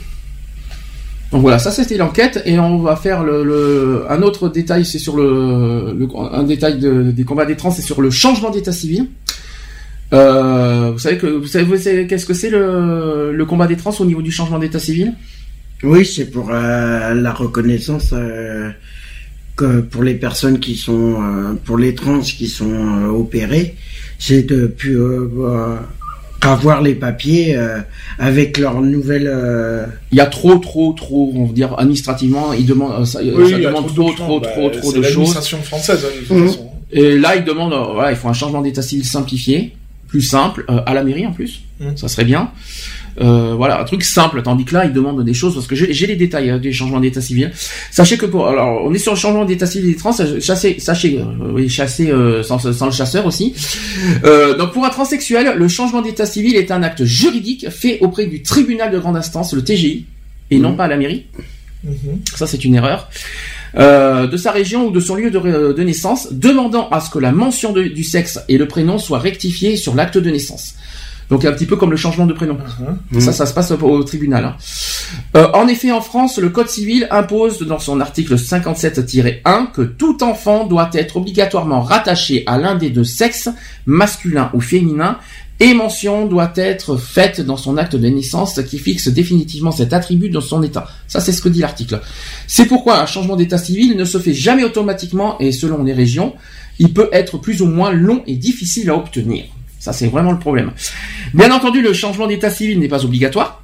Donc 1.31 1.41
voilà, 1.41 1.57
ça 1.57 1.71
c'était 1.71 1.97
l'enquête 1.97 2.41
et 2.45 2.59
on 2.59 2.77
va 2.79 2.95
faire 2.95 3.23
le, 3.23 3.43
le- 3.43 4.05
un 4.07 4.21
autre 4.21 4.49
détail, 4.49 4.85
c'est 4.85 4.99
sur 4.99 5.17
le, 5.17 5.93
le- 5.97 6.07
un 6.31 6.43
détail 6.43 6.77
de- 6.77 7.11
des 7.11 7.23
combats 7.23 7.45
des 7.45 7.55
trans, 7.55 7.71
c'est 7.71 7.81
sur 7.81 8.01
le 8.01 8.11
changement 8.11 8.51
d'état 8.51 8.71
civil. 8.71 9.07
Euh, 10.13 10.91
vous 10.93 10.99
savez 10.99 11.17
que 11.17 11.25
vous 11.25 11.47
savez, 11.47 11.65
vous 11.65 11.75
savez 11.75 12.05
qu'est-ce 12.05 12.27
que 12.27 12.35
c'est 12.35 12.51
le, 12.51 13.33
le 13.33 13.45
combat 13.45 13.65
des 13.65 13.75
trans 13.77 13.95
au 13.99 14.05
niveau 14.05 14.21
du 14.21 14.31
changement 14.31 14.59
d'état 14.59 14.77
civil? 14.79 15.13
Oui, 15.83 16.05
c'est 16.05 16.31
pour 16.31 16.49
euh, 16.51 17.13
la 17.13 17.33
reconnaissance 17.33 18.11
euh, 18.13 18.69
que 19.55 19.81
pour 19.81 20.03
les 20.03 20.15
personnes 20.15 20.59
qui 20.59 20.75
sont, 20.75 21.21
euh, 21.21 21.53
pour 21.65 21.77
les 21.77 21.93
trans 21.93 22.19
qui 22.19 22.47
sont 22.47 22.71
euh, 22.71 23.07
opérées, 23.09 23.75
c'est 24.17 24.43
de 24.43 24.67
pu 24.67 24.95
euh, 24.95 25.27
euh, 25.39 25.75
avoir 26.41 26.81
les 26.81 26.95
papiers 26.95 27.55
euh, 27.57 27.79
avec 28.17 28.57
leur 28.57 28.81
nouvelle. 28.81 29.27
euh, 29.31 29.85
Il 30.11 30.17
y 30.17 30.21
a 30.21 30.25
trop, 30.25 30.55
trop, 30.57 30.93
trop, 30.93 31.31
on 31.35 31.45
va 31.45 31.53
dire 31.53 31.77
administrativement, 31.77 32.53
ils 32.53 32.65
demandent, 32.65 33.01
euh, 33.01 33.05
ça, 33.05 33.19
Oui, 33.21 33.49
ça 33.51 33.57
il 33.57 33.63
demande 33.63 33.87
trop 33.87 34.11
trop, 34.11 34.13
trop, 34.13 34.39
bah, 34.39 34.47
trop, 34.53 34.69
trop 34.69 34.91
c'est 34.91 34.97
de 34.97 35.03
choses. 35.03 35.11
l'administration 35.11 35.61
française, 35.61 36.05
hein, 36.05 36.09
de 36.21 36.25
toute 36.25 36.37
Mhm. 36.37 36.47
façon. 36.47 36.69
Et 36.91 37.17
là, 37.17 37.35
ils 37.35 37.43
demandent, 37.43 37.73
euh, 37.73 37.93
voilà, 37.93 38.11
il 38.11 38.17
faut 38.17 38.29
un 38.29 38.33
changement 38.33 38.61
d'état 38.61 38.81
civil 38.81 39.03
simplifié, 39.05 39.75
plus 40.07 40.21
simple, 40.21 40.63
euh, 40.69 40.79
à 40.85 40.93
la 40.93 41.03
mairie 41.03 41.25
en 41.25 41.31
plus. 41.33 41.61
Mhm. 41.79 41.97
Ça 41.97 42.07
serait 42.07 42.25
bien. 42.25 42.51
Euh, 43.21 43.53
voilà, 43.55 43.79
un 43.79 43.83
truc 43.83 44.03
simple, 44.03 44.41
tandis 44.41 44.65
que 44.65 44.73
là, 44.73 44.85
ils 44.85 44.93
demandent 44.93 45.23
des 45.23 45.33
choses 45.33 45.53
parce 45.53 45.67
que 45.67 45.75
j'ai 45.75 46.07
les 46.07 46.15
détails 46.15 46.49
hein, 46.49 46.57
des 46.57 46.71
changements 46.73 46.99
d'état 46.99 47.21
civil. 47.21 47.51
Sachez 47.91 48.17
que 48.17 48.25
pour, 48.25 48.47
alors, 48.47 48.83
on 48.85 48.93
est 48.93 48.97
sur 48.97 49.13
le 49.13 49.17
changement 49.19 49.45
d'état 49.45 49.65
civil 49.67 49.91
des 49.91 49.97
trans, 49.97 50.11
chasser, 50.39 50.77
sachez, 50.79 51.19
euh, 51.19 51.51
oui, 51.53 51.69
chasser 51.69 52.09
euh, 52.11 52.41
sans, 52.43 52.59
sans 52.59 52.85
le 52.85 52.91
chasseur 52.91 53.25
aussi. 53.25 53.53
Donc 54.57 54.71
pour 54.73 54.85
un 54.85 54.89
transsexuel, 54.89 55.53
le 55.55 55.67
changement 55.67 56.01
d'état 56.01 56.25
civil 56.25 56.55
est 56.55 56.71
un 56.71 56.81
acte 56.83 57.03
juridique 57.03 57.69
fait 57.69 57.99
auprès 58.01 58.25
du 58.25 58.41
tribunal 58.41 58.91
de 58.91 58.99
grande 58.99 59.17
instance, 59.17 59.53
le 59.53 59.63
TGI, 59.63 60.05
et 60.51 60.57
non 60.59 60.75
pas 60.75 60.85
à 60.85 60.87
la 60.87 60.97
mairie. 60.97 61.25
Ça, 62.35 62.47
c'est 62.47 62.63
une 62.63 62.75
erreur. 62.75 63.09
Euh, 63.75 64.27
de 64.27 64.37
sa 64.37 64.51
région 64.51 64.87
ou 64.87 64.91
de 64.91 64.99
son 64.99 65.15
lieu 65.15 65.31
de, 65.31 65.83
naissance, 65.83 66.31
demandant 66.31 66.87
à 66.89 67.01
ce 67.01 67.09
que 67.09 67.17
la 67.19 67.31
mention 67.31 67.73
de- 67.73 67.83
du 67.83 68.03
sexe 68.03 68.39
et 68.47 68.57
le 68.57 68.67
prénom 68.67 68.99
soient 68.99 69.17
rectifiés 69.19 69.77
sur 69.77 69.95
l'acte 69.95 70.17
de 70.17 70.29
naissance. 70.29 70.75
Donc 71.29 71.45
un 71.45 71.51
petit 71.51 71.65
peu 71.65 71.75
comme 71.75 71.91
le 71.91 71.97
changement 71.97 72.25
de 72.25 72.33
prénom. 72.33 72.57
Ça, 73.19 73.31
ça 73.33 73.45
se 73.45 73.53
passe 73.53 73.71
au, 73.71 73.75
au 73.81 74.03
tribunal. 74.03 74.45
hein. 74.45 74.55
Euh, 75.35 75.47
en 75.53 75.67
effet, 75.67 75.91
en 75.91 76.01
France, 76.01 76.37
le 76.39 76.49
Code 76.49 76.69
civil 76.69 77.07
impose 77.11 77.59
dans 77.61 77.79
son 77.79 77.99
article 77.99 78.35
57-1 78.37 79.71
que 79.73 79.81
tout 79.81 80.23
enfant 80.23 80.65
doit 80.65 80.89
être 80.93 81.17
obligatoirement 81.17 81.81
rattaché 81.81 82.43
à 82.47 82.57
l'un 82.57 82.75
des 82.75 82.89
deux 82.89 83.03
sexes, 83.03 83.49
masculin 83.85 84.49
ou 84.53 84.61
féminin, 84.61 85.17
et 85.59 85.73
mention 85.73 86.25
doit 86.25 86.51
être 86.55 86.97
faite 86.97 87.39
dans 87.41 87.57
son 87.57 87.77
acte 87.77 87.95
de 87.95 88.07
naissance 88.09 88.59
qui 88.63 88.79
fixe 88.79 89.07
définitivement 89.07 89.71
cet 89.71 89.93
attribut 89.93 90.29
dans 90.29 90.41
son 90.41 90.61
état. 90.63 90.87
Ça, 91.07 91.19
c'est 91.21 91.31
ce 91.31 91.41
que 91.41 91.49
dit 91.49 91.59
l'article. 91.59 92.01
C'est 92.47 92.65
pourquoi 92.65 92.99
un 93.01 93.05
changement 93.05 93.35
d'état 93.35 93.57
civil 93.57 93.95
ne 93.95 94.03
se 94.03 94.17
fait 94.17 94.33
jamais 94.33 94.63
automatiquement 94.63 95.37
et 95.39 95.51
selon 95.51 95.83
les 95.83 95.93
régions, 95.93 96.33
il 96.79 96.91
peut 96.91 97.09
être 97.13 97.37
plus 97.37 97.61
ou 97.61 97.67
moins 97.67 97.91
long 97.91 98.23
et 98.27 98.35
difficile 98.35 98.89
à 98.89 98.95
obtenir. 98.95 99.45
Ça, 99.83 99.91
c'est 99.91 100.07
vraiment 100.07 100.31
le 100.31 100.39
problème. 100.39 100.71
Bien 101.33 101.51
entendu, 101.51 101.81
le 101.81 101.91
changement 101.91 102.25
d'état 102.25 102.49
civil 102.49 102.79
n'est 102.79 102.87
pas 102.87 103.03
obligatoire. 103.03 103.61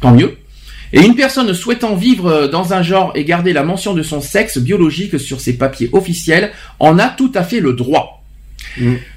Tant 0.00 0.10
mieux. 0.10 0.38
Et 0.92 1.02
une 1.02 1.14
personne 1.14 1.54
souhaitant 1.54 1.94
vivre 1.94 2.48
dans 2.48 2.72
un 2.72 2.82
genre 2.82 3.12
et 3.14 3.24
garder 3.24 3.52
la 3.52 3.62
mention 3.62 3.94
de 3.94 4.02
son 4.02 4.20
sexe 4.20 4.58
biologique 4.58 5.20
sur 5.20 5.40
ses 5.40 5.56
papiers 5.56 5.88
officiels 5.92 6.50
en 6.80 6.98
a 6.98 7.06
tout 7.06 7.30
à 7.36 7.44
fait 7.44 7.60
le 7.60 7.74
droit. 7.74 8.24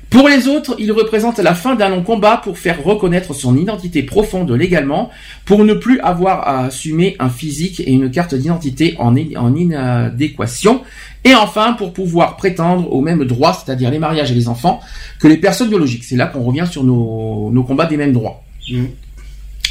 Pour 0.09 0.27
les 0.27 0.47
autres, 0.47 0.75
il 0.79 0.91
représente 0.91 1.37
la 1.37 1.53
fin 1.53 1.75
d'un 1.75 1.89
long 1.89 2.01
combat 2.01 2.37
pour 2.43 2.57
faire 2.57 2.83
reconnaître 2.83 3.33
son 3.33 3.55
identité 3.55 4.01
profonde 4.01 4.51
légalement, 4.51 5.11
pour 5.45 5.63
ne 5.63 5.75
plus 5.75 5.99
avoir 5.99 6.47
à 6.47 6.65
assumer 6.65 7.15
un 7.19 7.29
physique 7.29 7.79
et 7.79 7.91
une 7.91 8.09
carte 8.09 8.33
d'identité 8.33 8.95
en, 8.97 9.15
inadéquation, 9.15 10.81
et 11.23 11.35
enfin 11.35 11.73
pour 11.73 11.93
pouvoir 11.93 12.37
prétendre 12.37 12.91
aux 12.91 13.01
mêmes 13.01 13.23
droits, 13.25 13.53
c'est-à-dire 13.53 13.91
les 13.91 13.99
mariages 13.99 14.31
et 14.31 14.35
les 14.35 14.47
enfants, 14.47 14.79
que 15.19 15.27
les 15.27 15.37
personnes 15.37 15.69
biologiques. 15.69 16.03
C'est 16.03 16.15
là 16.15 16.25
qu'on 16.25 16.41
revient 16.41 16.65
sur 16.69 16.83
nos, 16.83 17.51
nos 17.51 17.63
combats 17.63 17.85
des 17.85 17.97
mêmes 17.97 18.13
droits 18.13 18.43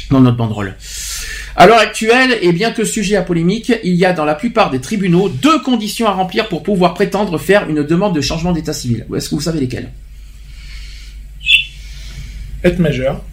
dans 0.09 0.21
notre 0.21 0.37
banderole. 0.37 0.75
À 1.57 1.67
l'heure 1.67 1.79
actuelle, 1.79 2.37
et 2.41 2.53
bien 2.53 2.71
que 2.71 2.85
sujet 2.85 3.17
à 3.17 3.23
polémique, 3.23 3.73
il 3.83 3.95
y 3.95 4.05
a 4.05 4.13
dans 4.13 4.23
la 4.23 4.35
plupart 4.35 4.69
des 4.69 4.79
tribunaux 4.79 5.27
deux 5.27 5.59
conditions 5.59 6.07
à 6.07 6.11
remplir 6.11 6.47
pour 6.47 6.63
pouvoir 6.63 6.93
prétendre 6.93 7.37
faire 7.37 7.69
une 7.69 7.83
demande 7.83 8.15
de 8.15 8.21
changement 8.21 8.53
d'état 8.53 8.71
civil. 8.71 9.05
Est-ce 9.13 9.27
que 9.27 9.35
vous 9.35 9.41
savez 9.41 9.59
lesquelles? 9.59 9.91
Être 12.63 12.79
majeur. 12.79 13.23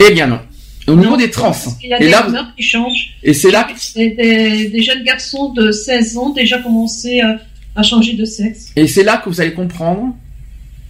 Eh 0.00 0.12
bien 0.12 0.26
non. 0.26 0.40
Au 0.86 0.96
niveau 0.96 1.16
des 1.16 1.30
trans. 1.30 1.54
Il 1.82 1.90
y 1.90 1.92
a 1.92 2.00
Et 2.00 2.06
des 2.06 2.10
là, 2.10 2.52
qui 2.56 2.62
changent. 2.62 3.14
et 3.22 3.32
c'est 3.34 3.50
là, 3.50 3.68
C'est 3.76 4.10
des, 4.10 4.68
des 4.70 4.82
jeunes 4.82 5.04
garçons 5.04 5.52
de 5.52 5.70
16 5.70 6.16
ans 6.16 6.30
déjà 6.30 6.58
commencé 6.58 7.20
à, 7.20 7.38
à 7.76 7.82
changer 7.82 8.14
de 8.14 8.24
sexe. 8.24 8.72
et 8.74 8.86
c'est 8.88 9.04
là 9.04 9.18
que 9.18 9.28
vous 9.28 9.40
allez 9.40 9.52
comprendre 9.52 10.14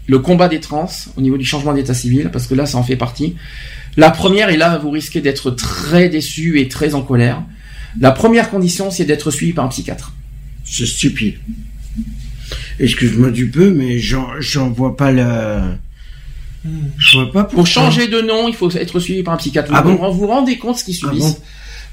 le 0.06 0.18
combat 0.20 0.48
des 0.48 0.60
trans 0.60 0.88
au 1.16 1.20
niveau 1.20 1.36
du 1.36 1.44
changement 1.44 1.74
d'état 1.74 1.92
civil, 1.94 2.30
parce 2.32 2.46
que 2.46 2.54
là, 2.54 2.66
ça 2.66 2.78
en 2.78 2.82
fait 2.82 2.96
partie. 2.96 3.36
La 3.96 4.10
première, 4.10 4.48
et 4.50 4.56
là, 4.56 4.78
vous 4.78 4.90
risquez 4.90 5.20
d'être 5.20 5.50
très 5.50 6.08
déçu 6.08 6.58
et 6.60 6.68
très 6.68 6.94
en 6.94 7.02
colère. 7.02 7.42
La 8.00 8.10
première 8.12 8.50
condition, 8.50 8.90
c'est 8.90 9.04
d'être 9.04 9.30
suivi 9.30 9.52
par 9.52 9.64
un 9.64 9.68
psychiatre. 9.68 10.14
C'est 10.64 10.86
stupide. 10.86 11.34
Excuse-moi 12.78 13.30
du 13.30 13.48
peu, 13.50 13.70
mais 13.70 13.98
j'en, 13.98 14.26
j'en 14.40 14.70
vois 14.70 14.96
pas 14.96 15.10
le. 15.12 15.60
Je 16.98 17.18
vois 17.18 17.32
pas 17.32 17.44
Pour 17.44 17.66
changer 17.66 18.06
de 18.08 18.20
nom, 18.20 18.48
il 18.48 18.54
faut 18.54 18.70
être 18.70 19.00
suivi 19.00 19.22
par 19.22 19.34
un 19.34 19.38
psychiatre. 19.38 19.70
Ah 19.74 19.82
vous, 19.82 19.96
bon 19.96 20.10
vous 20.10 20.26
rendez 20.26 20.58
compte 20.58 20.76
ce 20.78 20.84
qu'ils 20.84 20.96
Ah 21.02 21.06
subissent 21.08 21.34
bon 21.34 21.40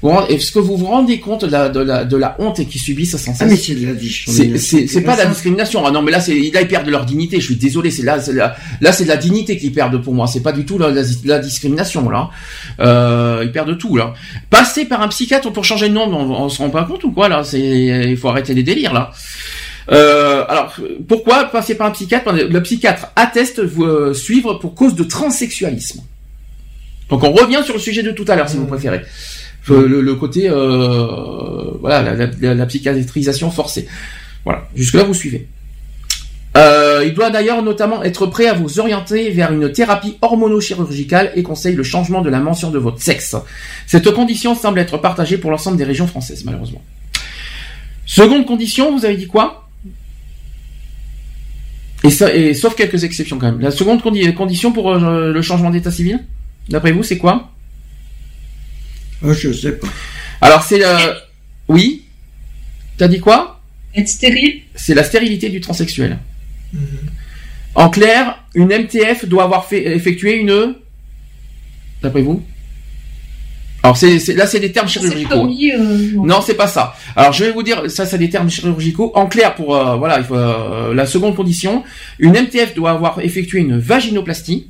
Vous 0.02 0.08
rendez- 0.10 0.34
Est-ce 0.34 0.52
que 0.52 0.58
vous 0.58 0.76
vous 0.76 0.86
rendez 0.86 1.18
compte 1.20 1.44
de 1.44 1.50
la, 1.50 1.68
de 1.70 1.80
la, 1.80 2.04
de 2.04 2.16
la 2.16 2.36
honte 2.38 2.64
qu'ils 2.68 2.80
subissent 2.80 3.12
sans 3.16 3.18
cesse 3.18 3.38
Ah, 3.40 3.46
mais 3.46 3.56
c'est 3.56 3.74
de 3.74 3.86
la 3.86 3.94
discrimination. 3.94 4.86
C'est- 4.86 5.00
pas 5.00 5.14
de 5.16 5.22
la 5.22 5.26
discrimination. 5.26 5.84
Ah 5.86 5.90
non, 5.90 6.02
mais 6.02 6.12
là, 6.12 6.20
c'est 6.20 6.34
là 6.52 6.60
ils 6.60 6.68
perdent 6.68 6.88
leur 6.88 7.04
dignité. 7.04 7.40
Je 7.40 7.46
suis 7.46 7.56
désolé. 7.56 7.90
C'est 7.90 8.02
là, 8.04 8.20
c'est 8.20 8.32
là, 8.34 8.54
là, 8.80 8.92
c'est 8.92 9.04
de 9.04 9.08
la 9.08 9.16
dignité 9.16 9.56
qu'ils 9.56 9.72
perdent 9.72 10.00
pour 10.02 10.14
moi. 10.14 10.26
C'est 10.28 10.42
pas 10.42 10.52
du 10.52 10.64
tout 10.64 10.78
la, 10.78 10.90
la- 10.90 11.02
la 11.24 11.38
discrimination 11.40 12.08
là. 12.10 12.28
Euh, 12.80 13.40
ils 13.44 13.50
perdent 13.50 13.76
tout 13.78 13.96
là. 13.96 14.12
Passer 14.50 14.84
par 14.84 15.02
un 15.02 15.08
psychiatre 15.08 15.50
pour 15.52 15.64
changer 15.64 15.88
de 15.88 15.94
nom, 15.94 16.04
on, 16.12 16.44
on 16.44 16.48
se 16.48 16.58
rend 16.58 16.70
pas 16.70 16.84
compte 16.84 17.02
ou 17.04 17.10
quoi 17.10 17.28
là? 17.28 17.42
C'est 17.42 17.58
il 17.60 18.16
faut 18.16 18.28
arrêter 18.28 18.54
les 18.54 18.62
délires 18.62 18.92
là. 18.92 19.10
Euh, 19.90 20.44
alors 20.48 20.74
pourquoi 21.08 21.44
passer 21.44 21.74
par 21.74 21.86
un 21.86 21.90
psychiatre? 21.92 22.32
Le 22.32 22.62
psychiatre 22.62 23.08
atteste 23.16 23.60
vous 23.60 23.84
euh, 23.84 24.12
suivre 24.14 24.54
pour 24.54 24.74
cause 24.74 24.94
de 24.94 25.04
transsexualisme. 25.04 26.02
Donc 27.08 27.24
on 27.24 27.32
revient 27.32 27.62
sur 27.64 27.74
le 27.74 27.80
sujet 27.80 28.02
de 28.02 28.10
tout 28.10 28.24
à 28.28 28.36
l'heure 28.36 28.48
si 28.48 28.56
vous 28.58 28.66
préférez. 28.66 29.00
Euh, 29.70 29.86
Le, 29.88 30.00
le 30.00 30.14
côté 30.14 30.48
euh, 30.50 31.70
voilà 31.80 32.02
la, 32.02 32.26
la- 32.40 32.54
la 32.54 32.66
psychiatrisation 32.66 33.50
forcée. 33.50 33.88
Voilà 34.44 34.64
jusque 34.74 34.94
là 34.94 35.04
vous 35.04 35.14
suivez. 35.14 35.46
Euh, 36.56 37.04
il 37.06 37.14
doit 37.14 37.30
d'ailleurs 37.30 37.62
notamment 37.62 38.02
être 38.02 38.26
prêt 38.26 38.46
à 38.46 38.54
vous 38.54 38.80
orienter 38.80 39.30
vers 39.30 39.52
une 39.52 39.70
thérapie 39.70 40.16
hormono-chirurgicale 40.22 41.30
et 41.36 41.42
conseille 41.42 41.74
le 41.76 41.82
changement 41.82 42.20
de 42.22 42.30
la 42.30 42.40
mention 42.40 42.70
de 42.70 42.78
votre 42.78 43.00
sexe. 43.00 43.36
Cette 43.86 44.10
condition 44.12 44.54
semble 44.54 44.78
être 44.80 44.98
partagée 44.98 45.38
pour 45.38 45.50
l'ensemble 45.50 45.76
des 45.76 45.84
régions 45.84 46.06
françaises, 46.06 46.44
malheureusement. 46.44 46.82
Seconde 48.06 48.46
condition, 48.46 48.96
vous 48.96 49.04
avez 49.04 49.16
dit 49.16 49.26
quoi? 49.26 49.67
Et, 52.04 52.10
ça, 52.10 52.34
et 52.34 52.54
sauf 52.54 52.74
quelques 52.74 53.04
exceptions 53.04 53.38
quand 53.38 53.50
même. 53.50 53.60
La 53.60 53.70
seconde 53.70 54.00
condi- 54.02 54.32
condition 54.34 54.72
pour 54.72 54.92
euh, 54.92 55.32
le 55.32 55.42
changement 55.42 55.70
d'état 55.70 55.90
civil, 55.90 56.24
d'après 56.68 56.92
vous, 56.92 57.02
c'est 57.02 57.18
quoi? 57.18 57.52
Oh, 59.22 59.32
je 59.32 59.52
sais 59.52 59.72
pas. 59.72 59.88
Alors 60.40 60.62
c'est 60.62 60.78
la... 60.78 61.16
Oui? 61.66 62.04
T'as 62.96 63.08
dit 63.08 63.20
quoi? 63.20 63.60
Être 63.94 64.08
stérile 64.08 64.62
C'est 64.74 64.94
la 64.94 65.02
stérilité 65.02 65.48
du 65.48 65.60
transsexuel. 65.60 66.18
En 67.74 67.90
clair, 67.90 68.44
une 68.54 68.68
MTF 68.68 69.26
doit 69.26 69.44
avoir 69.44 69.66
fait, 69.66 69.84
effectué 69.94 70.36
une... 70.36 70.74
D'après 72.02 72.22
vous? 72.22 72.44
Alors 73.82 73.96
c'est, 73.96 74.18
c'est- 74.18 74.34
là 74.34 74.46
c'est 74.46 74.60
des 74.60 74.72
termes 74.72 74.88
chirurgicaux. 74.88 75.34
Euh, 75.78 76.26
non. 76.26 76.40
C'est 76.40 76.54
pas 76.54 76.66
ça. 76.66 76.94
Alors 77.16 77.32
je 77.32 77.44
vais 77.44 77.52
vous 77.52 77.62
dire, 77.62 77.88
ça 77.90 78.06
c'est 78.06 78.18
des 78.18 78.28
termes 78.28 78.50
chirurgicaux. 78.50 79.12
En 79.14 79.26
clair, 79.26 79.54
pour 79.54 79.76
euh, 79.76 79.94
voilà, 79.96 80.18
il 80.18 80.24
faut, 80.24 80.34
euh, 80.34 80.92
la 80.94 81.06
seconde 81.06 81.36
condition, 81.36 81.84
une 82.18 82.32
MTF 82.32 82.74
doit 82.74 82.90
avoir 82.90 83.20
effectué 83.20 83.60
une 83.60 83.78
vaginoplastie 83.78 84.68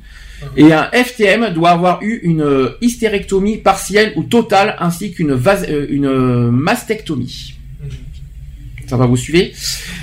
et 0.55 0.71
un 0.71 0.89
FTM 0.93 1.49
doit 1.53 1.71
avoir 1.71 2.01
eu 2.01 2.19
une 2.23 2.41
euh, 2.41 2.69
hystérectomie 2.81 3.57
partielle 3.57 4.13
ou 4.15 4.23
totale 4.23 4.75
ainsi 4.79 5.11
qu'une 5.11 5.33
vas- 5.33 5.63
euh, 5.67 5.87
une 5.89 6.05
euh, 6.05 6.49
mastectomie. 6.51 7.55
Ça 8.87 8.97
va 8.97 9.05
vous 9.05 9.17
suivre 9.17 9.49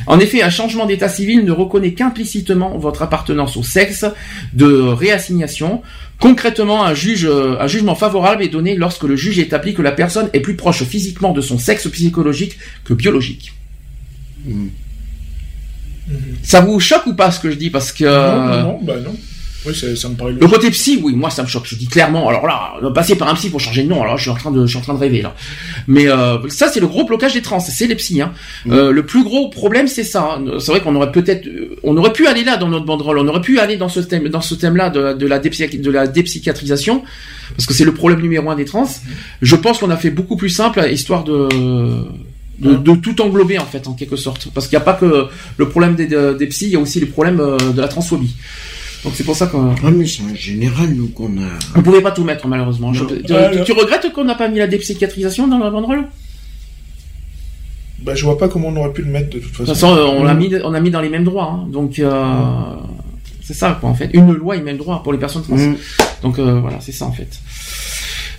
En 0.07 0.21
effet, 0.21 0.43
un 0.43 0.51
changement 0.51 0.87
d'état 0.87 1.09
civil 1.09 1.45
ne 1.45 1.51
reconnaît 1.51 1.93
qu'implicitement 1.95 2.79
votre 2.79 3.03
appartenance 3.03 3.57
au 3.57 3.63
sexe 3.65 4.05
de 4.53 4.67
réassignation. 4.67 5.83
Concrètement, 6.19 6.85
un, 6.85 6.95
juge, 6.95 7.27
euh, 7.27 7.57
un 7.61 7.67
jugement 7.67 7.95
favorable 7.95 8.43
est 8.43 8.49
donné 8.49 8.75
lorsque 8.75 9.03
le 9.03 9.17
juge 9.17 9.39
établit 9.39 9.75
que 9.75 9.83
la 9.83 9.93
personne 9.93 10.31
est 10.33 10.41
plus 10.41 10.57
proche 10.57 10.83
physiquement 10.83 11.33
de 11.33 11.41
son 11.41 11.59
sexe 11.59 11.89
psychologique 11.89 12.59
que 12.85 12.95
biologique. 12.95 13.53
Ça 16.43 16.61
vous 16.61 16.81
choque 16.81 17.07
ou 17.07 17.15
pas 17.15 17.31
ce 17.31 17.41
que 17.41 17.51
je 17.51 17.57
dis? 17.57 17.71
Parce 17.71 17.93
que... 17.93 18.05
Non, 18.05 18.47
non, 18.47 18.63
non, 18.63 18.81
bah 18.83 18.97
non. 19.01 19.15
Oui, 19.67 19.75
ça, 19.75 19.95
ça 19.97 20.09
me 20.09 20.15
paraît 20.15 20.33
Le 20.33 20.47
côté 20.47 20.71
psy, 20.71 21.01
oui, 21.03 21.15
moi 21.15 21.31
ça 21.31 21.43
me 21.43 21.49
choque. 21.49 21.65
Je 21.67 21.75
dis 21.77 21.87
clairement. 21.87 22.29
Alors 22.29 22.47
là, 22.47 22.75
passer 22.95 23.17
par 23.17 23.29
un 23.29 23.35
psy 23.35 23.51
pour 23.51 23.61
changer 23.61 23.83
de 23.83 23.89
nom, 23.89 24.03
alors 24.03 24.17
je 24.17 24.23
suis 24.23 24.31
en 24.31 24.35
train 24.35 24.51
de, 24.51 24.63
je 24.65 24.71
suis 24.71 24.79
en 24.79 24.83
train 24.83 24.95
de 24.95 24.99
rêver 24.99 25.23
là. 25.23 25.35
Mais 25.89 26.09
euh, 26.09 26.39
ça, 26.49 26.69
c'est 26.69 26.81
le 26.81 26.87
gros 26.87 27.05
blocage 27.05 27.35
des 27.35 27.43
trans. 27.43 27.61
C'est 27.61 27.87
les 27.87 27.95
psys. 27.97 28.21
Hein. 28.23 28.33
Euh, 28.69 28.93
le 28.93 29.05
plus 29.05 29.25
gros 29.25 29.49
problème, 29.49 29.89
c'est 29.89 30.05
ça. 30.05 30.37
hein. 30.39 30.45
C'est 30.61 30.71
vrai 30.71 30.81
qu'on 30.81 30.95
aurait 30.95 31.13
peut-être, 31.13 31.47
euh, 31.47 31.77
on 31.83 31.97
aurait 31.97 32.13
pu 32.13 32.27
aller 32.27 32.45
là 32.45 32.57
dans 32.57 32.69
notre 32.69 32.85
banderole. 32.85 33.19
On 33.19 33.27
aurait 33.29 33.41
pu 33.41 33.59
aller 33.59 33.77
dans 33.77 33.89
ce 33.89 34.01
thème, 34.01 34.29
dans 34.29 34.41
ce 34.41 34.55
thème-là 34.55 34.91
de, 34.91 35.15
de 35.15 35.27
la 35.27 35.39
dépsy- 35.41 35.81
de 35.81 35.91
la 35.91 36.07
dépsychiatrisation, 36.07 37.03
parce 37.57 37.67
que 37.67 37.75
c'est 37.75 37.85
le 37.85 37.95
problème 37.95 38.21
numéro 38.21 38.49
un 38.51 38.57
des 38.57 38.65
trans. 38.65 38.89
Je 39.43 39.57
pense 39.57 39.79
qu'on 39.79 39.91
a 39.91 39.97
fait 39.97 40.11
beaucoup 40.11 40.37
plus 40.37 40.51
simple, 40.51 40.87
histoire 40.91 41.25
de 41.25 41.49
de, 42.59 42.75
de 42.75 42.95
tout 42.95 43.21
englober 43.21 43.59
en 43.59 43.67
fait 43.67 43.87
en 43.87 43.93
quelque 43.93 44.17
sorte 44.17 44.49
parce 44.55 44.67
qu'il 44.67 44.79
n'y 44.79 44.83
a 44.83 44.85
pas 44.85 44.95
que 44.95 45.27
le 45.59 45.69
problème 45.69 45.95
des, 45.95 46.07
des 46.07 46.47
psys 46.47 46.69
il 46.69 46.73
y 46.73 46.77
a 46.77 46.79
aussi 46.79 47.01
le 47.01 47.07
problème 47.07 47.37
de 47.37 47.79
la 47.79 47.87
transphobie 47.87 48.35
donc 49.07 49.15
c'est 49.15 49.25
pour 49.25 49.37
ça 49.37 49.47
qu'on 49.47 49.71
Ah, 49.83 49.91
mais 49.91 50.05
c'est 50.07 50.23
en 50.23 50.35
général, 50.35 50.91
nous, 50.91 51.07
qu'on 51.09 51.29
a. 51.39 51.49
on 51.77 51.83
pouvait 51.83 52.03
pas 52.03 52.11
tout 52.11 52.25
mettre 52.25 52.47
malheureusement. 52.49 52.93
Je- 52.93 53.05
tu, 53.65 53.73
regrettes 53.73 54.13
qu'on 54.13 54.25
n'a 54.25 54.35
pas 54.35 54.49
mis 54.49 54.59
la 54.59 54.67
dépsychiatrisation 54.67 55.47
dans 55.49 55.59
la 55.59 55.71
banderole? 55.71 56.05
Bah, 58.03 58.15
je 58.15 58.25
vois 58.25 58.37
pas 58.37 58.49
comment 58.49 58.69
on 58.69 58.77
aurait 58.77 58.93
pu 58.93 59.03
le 59.03 59.11
mettre 59.11 59.31
de 59.31 59.39
toute 59.39 59.53
De 59.53 59.57
façon. 59.57 59.73
toute 59.73 59.75
façon, 59.81 60.15
on 60.19 60.23
l'a 60.25 60.35
mis, 60.35 60.51
on 60.63 60.75
a 60.75 60.81
mis 60.81 60.91
dans 60.91 61.01
les 61.01 61.09
mêmes 61.09 61.25
droits, 61.25 61.51
hein. 61.51 61.67
donc 61.73 61.99
euh, 61.99 62.25
C'est 63.43 63.55
ça, 63.55 63.79
quoi, 63.81 63.89
en 63.89 63.95
fait. 63.95 64.11
Une 64.13 64.33
loi 64.33 64.57
et 64.57 64.61
même 64.61 64.77
droit 64.77 65.03
pour 65.03 65.13
les 65.13 65.19
personnes 65.19 65.43
trans. 65.43 65.57
Mm. 65.57 65.77
Donc 66.23 66.39
euh, 66.39 66.61
voilà, 66.61 66.79
c'est 66.81 66.93
ça 66.93 67.07
en 67.07 67.13
fait. 67.13 67.29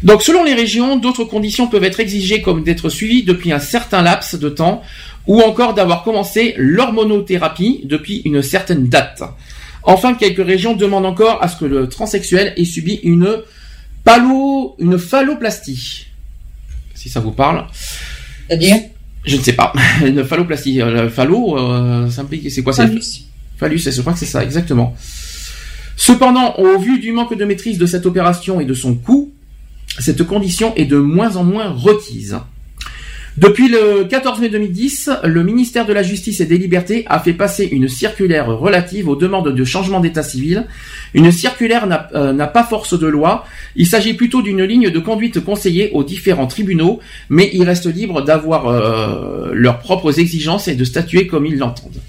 Donc 0.03 0.21
selon 0.21 0.43
les 0.43 0.53
régions, 0.53 0.97
d'autres 0.97 1.23
conditions 1.23 1.67
peuvent 1.67 1.83
être 1.83 1.99
exigées 1.99 2.41
comme 2.41 2.63
d'être 2.63 2.89
suivies 2.89 3.23
depuis 3.23 3.51
un 3.51 3.59
certain 3.59 4.01
laps 4.03 4.35
de 4.35 4.49
temps 4.49 4.83
ou 5.25 5.41
encore 5.41 5.73
d'avoir 5.73 6.03
commencé 6.03 6.53
l'hormonothérapie 6.57 7.81
depuis 7.85 8.21
une 8.25 8.41
certaine 8.41 8.87
date. 8.87 9.23
Enfin, 9.83 10.13
quelques 10.15 10.45
régions 10.45 10.75
demandent 10.75 11.05
encore 11.05 11.41
à 11.43 11.47
ce 11.47 11.57
que 11.57 11.65
le 11.65 11.87
transsexuel 11.87 12.53
ait 12.57 12.65
subi 12.65 12.99
une 13.03 13.41
palo, 14.03 14.75
une 14.79 14.97
phalloplastie. 14.97 16.07
Si 16.93 17.09
ça 17.09 17.19
vous 17.19 17.31
parle. 17.31 17.65
C'est-à-dire 18.47 18.77
Je 19.25 19.37
ne 19.37 19.41
sais 19.41 19.53
pas. 19.53 19.73
Une 20.05 20.23
phalloplastie. 20.23 20.81
Euh, 20.81 21.03
Le 21.03 21.09
phallo, 21.09 21.57
euh, 21.57 22.09
c'est 22.49 22.63
quoi 22.63 22.73
ça 22.73 22.87
Phallus. 22.87 23.25
Phallus, 23.57 23.79
je 23.79 24.01
crois 24.01 24.13
que 24.13 24.19
c'est 24.19 24.25
ça, 24.25 24.43
exactement. 24.43 24.95
Cependant, 25.95 26.55
au 26.57 26.77
vu 26.79 26.99
du 26.99 27.11
manque 27.11 27.37
de 27.37 27.43
maîtrise 27.43 27.77
de 27.77 27.85
cette 27.85 28.05
opération 28.05 28.61
et 28.61 28.65
de 28.65 28.73
son 28.73 28.95
coût, 28.95 29.33
cette 29.99 30.23
condition 30.23 30.73
est 30.75 30.85
de 30.85 30.97
moins 30.97 31.35
en 31.35 31.43
moins 31.43 31.69
requise. 31.69 32.37
Depuis 33.37 33.67
le 33.67 34.05
14 34.05 34.39
mai 34.39 34.49
2010, 34.49 35.11
le 35.23 35.43
ministère 35.43 35.85
de 35.85 35.93
la 35.93 36.01
Justice 36.01 36.39
et 36.41 36.47
des 36.47 36.57
Libertés 36.57 37.05
a 37.07 37.19
fait 37.19 37.33
passer 37.33 37.65
une 37.71 37.87
circulaire 37.87 38.47
relative 38.47 39.07
aux 39.07 39.15
demandes 39.15 39.53
de 39.53 39.63
changement 39.63 39.99
d'état 39.99 40.23
civil. 40.23 40.65
Une 41.13 41.31
circulaire 41.31 41.85
n'a 41.85 42.09
euh, 42.15 42.45
pas 42.47 42.63
force 42.63 42.97
de 42.97 43.05
loi. 43.05 43.45
Il 43.75 43.85
s'agit 43.85 44.15
plutôt 44.15 44.41
d'une 44.41 44.63
ligne 44.63 44.89
de 44.89 44.99
conduite 44.99 45.39
conseillée 45.39 45.91
aux 45.93 46.03
différents 46.03 46.47
tribunaux, 46.47 46.99
mais 47.29 47.51
ils 47.53 47.63
restent 47.63 47.93
libres 47.93 48.23
d'avoir 48.23 48.69
euh, 48.69 49.51
leurs 49.53 49.77
propres 49.79 50.19
exigences 50.19 50.67
et 50.67 50.73
de 50.73 50.83
statuer 50.83 51.27
comme 51.27 51.45
ils 51.45 51.59
l'entendent. 51.59 52.01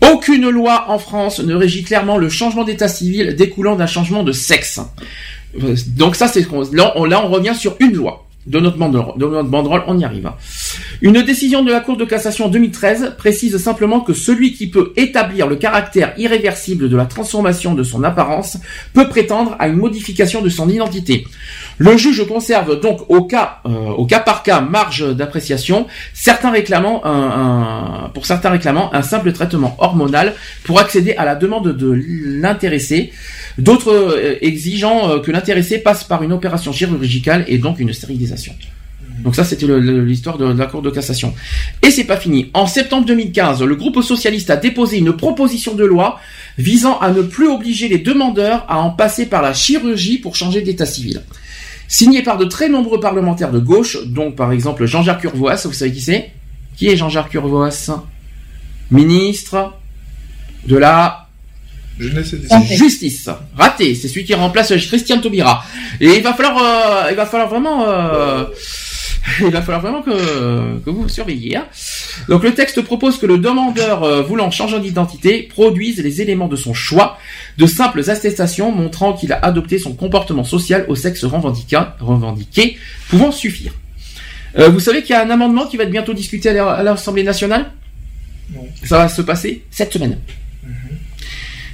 Aucune 0.00 0.48
loi 0.48 0.86
en 0.88 0.98
France 0.98 1.40
ne 1.40 1.54
régit 1.54 1.82
clairement 1.82 2.16
le 2.16 2.30
changement 2.30 2.64
d'état 2.64 2.88
civil 2.88 3.36
découlant 3.36 3.76
d'un 3.76 3.86
changement 3.86 4.22
de 4.22 4.32
sexe. 4.32 4.80
Euh, 5.62 5.76
Donc 5.88 6.16
ça, 6.16 6.26
c'est 6.26 6.46
là, 6.72 6.94
on 6.96 7.28
revient 7.28 7.54
sur 7.54 7.76
une 7.80 7.92
loi. 7.92 8.25
De 8.46 8.60
notre, 8.60 8.76
banderole, 8.76 9.18
de 9.18 9.26
notre 9.26 9.84
on 9.88 9.98
y 9.98 10.04
arrive. 10.04 10.30
Une 11.02 11.20
décision 11.22 11.64
de 11.64 11.72
la 11.72 11.80
Cour 11.80 11.96
de 11.96 12.04
cassation 12.04 12.48
2013 12.48 13.14
précise 13.18 13.56
simplement 13.58 14.00
que 14.00 14.12
celui 14.12 14.52
qui 14.52 14.68
peut 14.70 14.92
établir 14.96 15.48
le 15.48 15.56
caractère 15.56 16.14
irréversible 16.16 16.88
de 16.88 16.96
la 16.96 17.06
transformation 17.06 17.74
de 17.74 17.82
son 17.82 18.04
apparence 18.04 18.58
peut 18.94 19.08
prétendre 19.08 19.56
à 19.58 19.66
une 19.66 19.76
modification 19.76 20.42
de 20.42 20.48
son 20.48 20.68
identité. 20.68 21.26
Le 21.78 21.96
juge 21.96 22.24
conserve 22.26 22.80
donc 22.80 23.00
au 23.10 23.24
cas, 23.24 23.58
euh, 23.66 23.70
au 23.70 24.06
cas 24.06 24.20
par 24.20 24.42
cas 24.44 24.60
marge 24.60 25.14
d'appréciation, 25.14 25.86
certains 26.14 26.50
réclamant 26.52 27.04
un, 27.04 27.10
un- 28.04 28.08
pour 28.10 28.26
certains 28.26 28.50
réclamant 28.50 28.94
un 28.94 29.02
simple 29.02 29.32
traitement 29.32 29.74
hormonal 29.80 30.34
pour 30.64 30.78
accéder 30.78 31.14
à 31.14 31.24
la 31.24 31.34
demande 31.34 31.76
de 31.76 32.00
l'intéressé, 32.40 33.12
d'autres 33.58 33.92
euh, 33.92 34.38
exigeant 34.40 35.10
euh, 35.10 35.20
que 35.20 35.30
l'intéressé 35.30 35.78
passe 35.78 36.04
par 36.04 36.22
une 36.22 36.32
opération 36.32 36.72
chirurgicale 36.72 37.44
et 37.48 37.58
donc 37.58 37.80
une 37.80 37.92
stérilisation. 37.92 38.54
Donc 39.24 39.34
ça, 39.34 39.44
c'était 39.44 39.66
l'histoire 39.66 40.36
de, 40.36 40.52
de 40.52 40.58
la 40.58 40.66
Cour 40.66 40.82
de 40.82 40.90
cassation. 40.90 41.34
Et 41.82 41.90
c'est 41.90 42.04
pas 42.04 42.18
fini. 42.18 42.50
En 42.52 42.66
septembre 42.66 43.06
2015, 43.06 43.62
le 43.62 43.74
groupe 43.74 44.02
socialiste 44.02 44.50
a 44.50 44.56
déposé 44.56 44.98
une 44.98 45.14
proposition 45.14 45.74
de 45.74 45.84
loi 45.84 46.20
visant 46.58 46.98
à 46.98 47.10
ne 47.10 47.22
plus 47.22 47.48
obliger 47.48 47.88
les 47.88 47.98
demandeurs 47.98 48.66
à 48.68 48.78
en 48.78 48.90
passer 48.90 49.26
par 49.26 49.42
la 49.42 49.54
chirurgie 49.54 50.18
pour 50.18 50.36
changer 50.36 50.60
d'état 50.60 50.86
civil. 50.86 51.22
Signé 51.88 52.22
par 52.22 52.36
de 52.36 52.44
très 52.44 52.68
nombreux 52.68 53.00
parlementaires 53.00 53.52
de 53.52 53.58
gauche, 53.58 54.04
donc 54.06 54.36
par 54.36 54.52
exemple 54.52 54.86
Jean-Jacques 54.86 55.24
Urvoas, 55.24 55.62
vous 55.64 55.72
savez 55.72 55.92
qui 55.92 56.00
c'est? 56.00 56.32
Qui 56.76 56.88
est 56.88 56.96
Jean-Jacques 56.96 57.32
Urvoas? 57.34 57.90
Ministre 58.90 59.74
de 60.66 60.76
la 60.76 61.25
Jeunesse 61.98 62.32
et 62.34 62.36
des 62.36 62.76
Justice. 62.76 63.28
Raté. 63.56 63.94
C'est 63.94 64.08
celui 64.08 64.24
qui 64.24 64.34
remplace 64.34 64.68
Christian 64.86 65.20
Taubira. 65.20 65.64
Et 66.00 66.16
il 66.16 66.22
va 66.22 66.34
falloir, 66.34 66.58
euh, 66.58 67.10
il 67.10 67.16
va 67.16 67.26
falloir 67.26 67.48
vraiment, 67.48 67.88
euh, 67.88 68.44
il 69.40 69.50
va 69.50 69.62
falloir 69.62 69.80
vraiment 69.80 70.02
que, 70.02 70.78
que 70.80 70.90
vous 70.90 71.08
surveilliez. 71.08 71.56
hein. 71.56 71.66
Donc 72.28 72.42
le 72.42 72.54
texte 72.54 72.82
propose 72.82 73.18
que 73.18 73.26
le 73.26 73.38
demandeur 73.38 74.02
euh, 74.02 74.22
voulant 74.22 74.50
changer 74.50 74.78
d'identité 74.80 75.42
produise 75.42 75.98
les 76.02 76.20
éléments 76.20 76.48
de 76.48 76.56
son 76.56 76.74
choix, 76.74 77.18
de 77.58 77.66
simples 77.66 78.10
attestations 78.10 78.72
montrant 78.72 79.14
qu'il 79.14 79.32
a 79.32 79.38
adopté 79.38 79.78
son 79.78 79.94
comportement 79.94 80.44
social 80.44 80.84
au 80.88 80.94
sexe 80.94 81.24
revendiqué, 81.24 82.76
pouvant 83.08 83.32
suffire. 83.32 83.72
Vous 84.58 84.80
savez 84.80 85.02
qu'il 85.02 85.10
y 85.10 85.18
a 85.18 85.22
un 85.22 85.28
amendement 85.28 85.66
qui 85.66 85.76
va 85.76 85.84
être 85.84 85.90
bientôt 85.90 86.14
discuté 86.14 86.48
à 86.48 86.82
l'Assemblée 86.82 87.22
nationale? 87.24 87.72
Ça 88.84 88.96
va 88.96 89.08
se 89.10 89.20
passer 89.20 89.64
cette 89.70 89.92
semaine. 89.92 90.18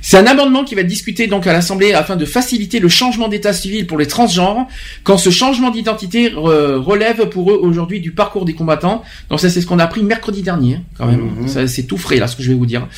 C'est 0.05 0.19
un 0.19 0.27
amendement 0.27 0.65
qui 0.65 0.75
va 0.75 0.81
être 0.81 0.89
discuté 0.89 1.29
donc 1.29 1.47
à 1.47 1.53
l'Assemblée 1.53 1.93
afin 1.93 2.17
de 2.17 2.25
faciliter 2.25 2.81
le 2.81 2.89
changement 2.89 3.29
d'état 3.29 3.53
civil 3.53 3.87
pour 3.87 3.99
les 3.99 4.07
transgenres 4.09 4.67
quand 5.05 5.17
ce 5.17 5.31
changement 5.31 5.71
d'identité 5.71 6.31
re- 6.31 6.75
relève 6.75 7.29
pour 7.29 7.53
eux 7.53 7.59
aujourd'hui 7.63 8.01
du 8.01 8.11
parcours 8.11 8.45
des 8.45 8.53
combattants. 8.55 9.05
Donc 9.31 9.39
ça 9.39 9.49
c'est 9.49 9.61
ce 9.61 9.67
qu'on 9.67 9.79
a 9.79 9.85
appris 9.85 10.03
mercredi 10.03 10.43
dernier 10.43 10.75
hein, 10.75 10.83
quand 10.99 11.07
même. 11.07 11.47
Ça, 11.47 11.69
C'est 11.69 11.85
tout 11.85 11.99
frais 11.99 12.17
là 12.19 12.27
ce 12.27 12.35
que 12.35 12.43
je 12.43 12.49
vais 12.49 12.57
vous 12.57 12.67
dire. 12.67 12.89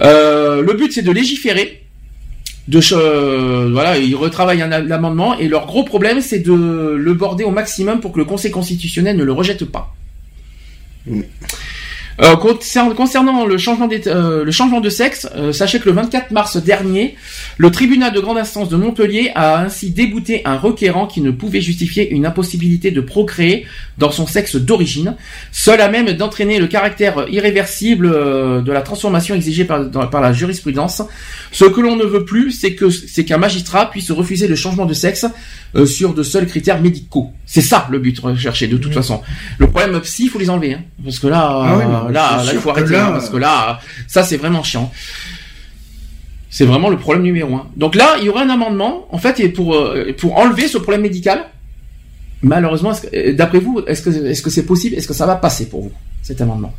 Euh, 0.00 0.62
le 0.62 0.72
but 0.74 0.92
c'est 0.92 1.02
de 1.02 1.12
légiférer. 1.12 1.84
De 2.66 2.80
euh, 2.92 3.70
voilà, 3.72 3.96
ils 3.96 4.16
retravaillent 4.16 4.64
l'amendement 4.68 5.38
et 5.38 5.46
leur 5.46 5.66
gros 5.66 5.84
problème 5.84 6.20
c'est 6.20 6.40
de 6.40 6.52
le 6.98 7.14
border 7.14 7.44
au 7.44 7.52
maximum 7.52 8.00
pour 8.00 8.10
que 8.12 8.18
le 8.18 8.24
Conseil 8.24 8.50
constitutionnel 8.50 9.16
ne 9.16 9.22
le 9.22 9.30
rejette 9.32 9.64
pas. 9.64 9.94
Euh, 12.22 12.36
concernant, 12.36 13.44
le 13.44 13.58
changement, 13.58 13.88
euh, 14.06 14.44
le 14.44 14.50
changement 14.50 14.80
de 14.80 14.88
sexe, 14.88 15.28
euh, 15.36 15.52
sachez 15.52 15.78
que 15.80 15.86
le 15.86 15.92
24 15.92 16.30
mars 16.30 16.56
dernier, 16.56 17.16
le 17.58 17.70
tribunal 17.70 18.12
de 18.12 18.20
grande 18.20 18.38
instance 18.38 18.68
de 18.68 18.76
Montpellier 18.76 19.32
a 19.34 19.60
ainsi 19.60 19.90
débouté 19.90 20.40
un 20.44 20.56
requérant 20.56 21.06
qui 21.06 21.20
ne 21.20 21.30
pouvait 21.30 21.60
justifier 21.60 22.10
une 22.10 22.24
impossibilité 22.24 22.90
de 22.90 23.00
procréer 23.00 23.66
dans 23.98 24.10
son 24.10 24.26
sexe 24.26 24.56
d'origine, 24.56 25.16
seul 25.52 25.80
à 25.80 25.88
même 25.88 26.10
d'entraîner 26.12 26.58
le 26.58 26.66
caractère 26.66 27.26
irréversible 27.30 28.10
euh, 28.12 28.62
de 28.62 28.72
la 28.72 28.80
transformation 28.80 29.34
exigée 29.34 29.64
par, 29.64 29.90
par 30.10 30.20
la 30.20 30.32
jurisprudence. 30.32 31.02
Ce 31.52 31.64
que 31.64 31.80
l'on 31.80 31.96
ne 31.96 32.04
veut 32.04 32.24
plus, 32.24 32.50
c'est 32.50 32.74
que 32.74 32.88
c'est 32.90 33.24
qu'un 33.24 33.38
magistrat 33.38 33.90
puisse 33.90 34.10
refuser 34.10 34.48
le 34.48 34.56
changement 34.56 34.86
de 34.86 34.94
sexe 34.94 35.26
euh, 35.76 35.86
sur 35.86 36.14
de 36.14 36.22
seuls 36.22 36.46
critères 36.46 36.80
médicaux. 36.80 37.32
C'est 37.44 37.60
ça 37.60 37.86
le 37.90 37.98
but 37.98 38.18
recherché 38.18 38.66
de 38.66 38.76
toute 38.76 38.94
façon. 38.94 39.20
Le 39.58 39.68
problème 39.68 40.00
psy, 40.00 40.24
il 40.24 40.30
faut 40.30 40.38
les 40.38 40.50
enlever, 40.50 40.74
hein, 40.74 40.82
parce 41.04 41.18
que 41.18 41.26
là, 41.26 41.62
Ah 41.64 41.76
oui, 41.76 42.12
là, 42.12 42.42
là, 42.44 42.52
il 42.52 42.58
faut 42.58 42.70
arrêter, 42.70 42.92
là, 42.92 43.08
hein, 43.08 43.12
parce 43.12 43.28
que 43.28 43.36
là, 43.36 43.80
ça 44.08 44.22
c'est 44.22 44.36
vraiment 44.36 44.62
chiant. 44.62 44.90
C'est 46.48 46.64
vraiment 46.64 46.88
le 46.88 46.96
problème 46.96 47.22
numéro 47.24 47.54
un. 47.54 47.66
Donc 47.76 47.94
là, 47.94 48.16
il 48.18 48.24
y 48.24 48.28
aura 48.28 48.42
un 48.42 48.48
amendement, 48.48 49.06
en 49.10 49.18
fait, 49.18 49.52
pour 49.52 49.74
euh, 49.74 50.12
pour 50.16 50.38
enlever 50.38 50.68
ce 50.68 50.78
problème 50.78 51.02
médical. 51.02 51.44
Malheureusement, 52.42 52.92
euh, 53.12 53.34
d'après 53.34 53.58
vous, 53.58 53.82
est-ce 53.86 54.02
que 54.02 54.10
est-ce 54.10 54.42
que 54.42 54.50
c'est 54.50 54.64
possible 54.64 54.96
Est-ce 54.96 55.08
que 55.08 55.14
ça 55.14 55.26
va 55.26 55.36
passer 55.36 55.68
pour 55.68 55.82
vous 55.82 55.92
cet 56.22 56.40
amendement? 56.40 56.74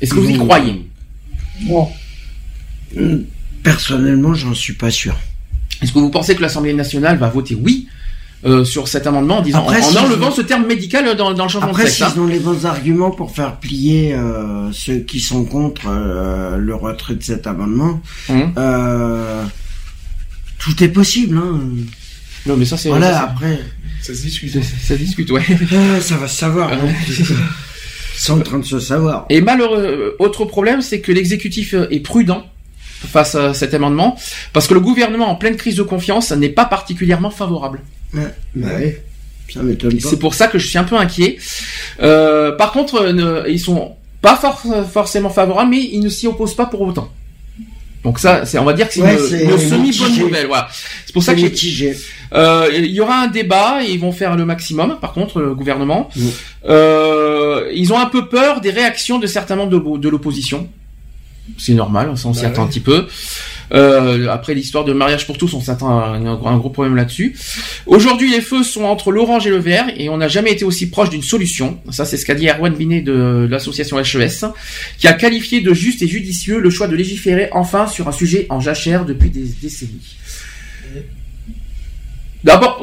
Est-ce 0.00 0.14
que 0.14 0.20
vous 0.20 0.30
y 0.30 0.38
croyez? 0.38 0.88
Bon. 1.62 1.88
Personnellement, 3.62 4.34
j'en 4.34 4.54
suis 4.54 4.74
pas 4.74 4.90
sûr. 4.90 5.14
Est-ce 5.80 5.92
que 5.92 5.98
vous 5.98 6.10
pensez 6.10 6.34
que 6.34 6.42
l'Assemblée 6.42 6.74
nationale 6.74 7.18
va 7.18 7.28
voter 7.28 7.54
oui 7.54 7.88
euh, 8.44 8.64
sur 8.64 8.88
cet 8.88 9.06
amendement 9.06 9.38
en 9.38 9.42
disant 9.42 9.60
Après, 9.60 9.80
en, 9.80 9.84
en 9.84 9.88
s'ils 9.88 9.98
enlevant 9.98 10.28
ont- 10.28 10.32
ce 10.32 10.42
terme 10.42 10.66
médical 10.66 11.16
dans, 11.16 11.32
dans 11.32 11.44
le 11.44 11.48
changement 11.48 11.70
Après, 11.70 11.84
de 11.84 11.88
sexe 11.88 12.10
s'ils 12.12 12.18
hein 12.20 12.24
ont 12.24 12.26
les 12.26 12.40
bons 12.40 12.66
arguments 12.66 13.10
pour 13.12 13.30
faire 13.34 13.58
plier 13.60 14.14
euh, 14.14 14.70
ceux 14.72 14.98
qui 14.98 15.20
sont 15.20 15.44
contre 15.44 15.82
euh, 15.86 16.56
le 16.56 16.74
retrait 16.74 17.14
de 17.14 17.22
cet 17.22 17.46
amendement, 17.46 18.00
euh, 18.30 19.44
tout 20.58 20.82
est 20.82 20.88
possible. 20.88 21.36
Hein. 21.38 21.60
Non, 22.46 22.56
mais 22.56 22.64
ça 22.64 22.76
c'est 22.76 22.88
Voilà, 22.88 23.12
ça, 23.12 23.22
après. 23.22 23.60
Ça 24.02 24.12
se 24.14 24.22
discute. 24.22 24.52
Ça, 24.52 24.60
ça 24.88 24.96
discute, 24.96 25.30
ouais. 25.30 25.42
Ah, 25.72 26.00
ça 26.00 26.16
va 26.16 26.26
se 26.26 26.36
savoir. 26.36 26.72
hein. 26.72 26.78
C'est 28.16 28.32
en 28.32 28.40
train 28.40 28.58
de 28.58 28.64
se 28.64 28.78
savoir. 28.80 29.26
Et 29.30 29.40
malheureux, 29.40 30.16
autre 30.18 30.44
problème, 30.44 30.82
c'est 30.82 31.00
que 31.00 31.12
l'exécutif 31.12 31.74
est 31.90 32.00
prudent 32.00 32.44
face 33.06 33.34
à 33.34 33.54
cet 33.54 33.74
amendement, 33.74 34.16
parce 34.52 34.66
que 34.66 34.74
le 34.74 34.80
gouvernement 34.80 35.28
en 35.28 35.34
pleine 35.36 35.56
crise 35.56 35.76
de 35.76 35.82
confiance 35.82 36.30
n'est 36.32 36.48
pas 36.48 36.64
particulièrement 36.64 37.30
favorable. 37.30 37.80
Ouais, 38.14 38.22
bah 38.54 38.68
oui. 38.78 38.92
Ça 39.52 39.62
m'étonne 39.62 39.98
pas. 39.98 40.08
C'est 40.08 40.18
pour 40.18 40.34
ça 40.34 40.46
que 40.48 40.58
je 40.58 40.66
suis 40.66 40.78
un 40.78 40.84
peu 40.84 40.96
inquiet. 40.96 41.36
Euh, 42.00 42.52
par 42.52 42.72
contre, 42.72 43.02
euh, 43.02 43.12
ne- 43.12 43.48
ils 43.50 43.60
sont 43.60 43.92
pas 44.22 44.36
for- 44.36 44.62
forcément 44.90 45.28
favorables, 45.30 45.70
mais 45.70 45.80
ils 45.92 46.00
ne 46.00 46.08
s'y 46.08 46.26
opposent 46.26 46.54
pas 46.54 46.66
pour 46.66 46.80
autant. 46.82 47.10
Donc 48.04 48.18
ça, 48.18 48.44
c'est, 48.46 48.58
on 48.58 48.64
va 48.64 48.72
dire 48.72 48.88
que 48.88 48.94
c'est 48.94 49.02
Ouais, 49.02 49.14
une, 49.14 49.18
c'est 49.28 49.44
une 49.44 49.58
semi 49.58 49.96
bonne 49.96 50.18
nouvelle. 50.18 50.46
Voilà. 50.46 50.68
C'est 51.06 51.12
pour 51.12 51.22
ça 51.22 51.34
que 51.34 51.40
j'ai-. 51.54 51.96
Euh, 52.34 52.68
il 52.74 52.86
y 52.86 53.00
aura 53.00 53.20
un 53.20 53.26
débat 53.28 53.80
et 53.84 53.92
ils 53.92 54.00
vont 54.00 54.10
faire 54.10 54.34
le 54.36 54.44
maximum. 54.44 54.98
Par 55.00 55.12
contre, 55.12 55.40
le 55.40 55.54
gouvernement, 55.54 56.08
Mm. 56.16 56.20
euh, 56.68 57.70
ils 57.74 57.92
ont 57.92 57.98
un 57.98 58.06
peu 58.06 58.28
peur 58.28 58.60
des 58.60 58.70
réactions 58.70 59.18
de 59.18 59.26
certains 59.26 59.56
membres 59.56 59.70
de, 59.70 59.98
de 59.98 60.08
l'opposition. 60.08 60.68
C'est 61.58 61.74
normal, 61.74 62.16
ça 62.16 62.28
on 62.28 62.34
s'y 62.34 62.42
Bah 62.42 62.48
attend 62.48 62.62
ouais. 62.62 62.68
un 62.68 62.70
petit 62.70 62.80
peu. 62.80 63.06
Euh, 63.74 64.28
après 64.28 64.54
l'histoire 64.54 64.84
de 64.84 64.92
mariage 64.92 65.26
pour 65.26 65.38
tous, 65.38 65.54
on 65.54 65.60
s'attend 65.60 65.98
à 65.98 66.04
un, 66.16 66.24
un 66.26 66.56
gros 66.58 66.70
problème 66.70 66.94
là-dessus. 66.94 67.36
Aujourd'hui, 67.86 68.30
les 68.30 68.40
feux 68.40 68.62
sont 68.62 68.84
entre 68.84 69.10
l'orange 69.10 69.46
et 69.46 69.50
le 69.50 69.56
vert 69.58 69.86
et 69.96 70.08
on 70.08 70.18
n'a 70.18 70.28
jamais 70.28 70.52
été 70.52 70.64
aussi 70.64 70.88
proche 70.90 71.10
d'une 71.10 71.22
solution. 71.22 71.78
Ça, 71.90 72.04
c'est 72.04 72.16
ce 72.16 72.26
qu'a 72.26 72.34
dit 72.34 72.48
Erwan 72.48 72.74
Binet 72.74 73.00
de 73.00 73.46
l'association 73.50 73.98
HES, 73.98 74.46
qui 74.98 75.08
a 75.08 75.14
qualifié 75.14 75.60
de 75.62 75.72
juste 75.74 76.02
et 76.02 76.06
judicieux 76.08 76.60
le 76.60 76.70
choix 76.70 76.86
de 76.86 76.94
légiférer 76.94 77.48
enfin 77.52 77.86
sur 77.86 78.08
un 78.08 78.12
sujet 78.12 78.46
en 78.50 78.60
jachère 78.60 79.04
depuis 79.04 79.30
des 79.30 79.44
décennies. 79.60 80.16
D'abord, 82.44 82.78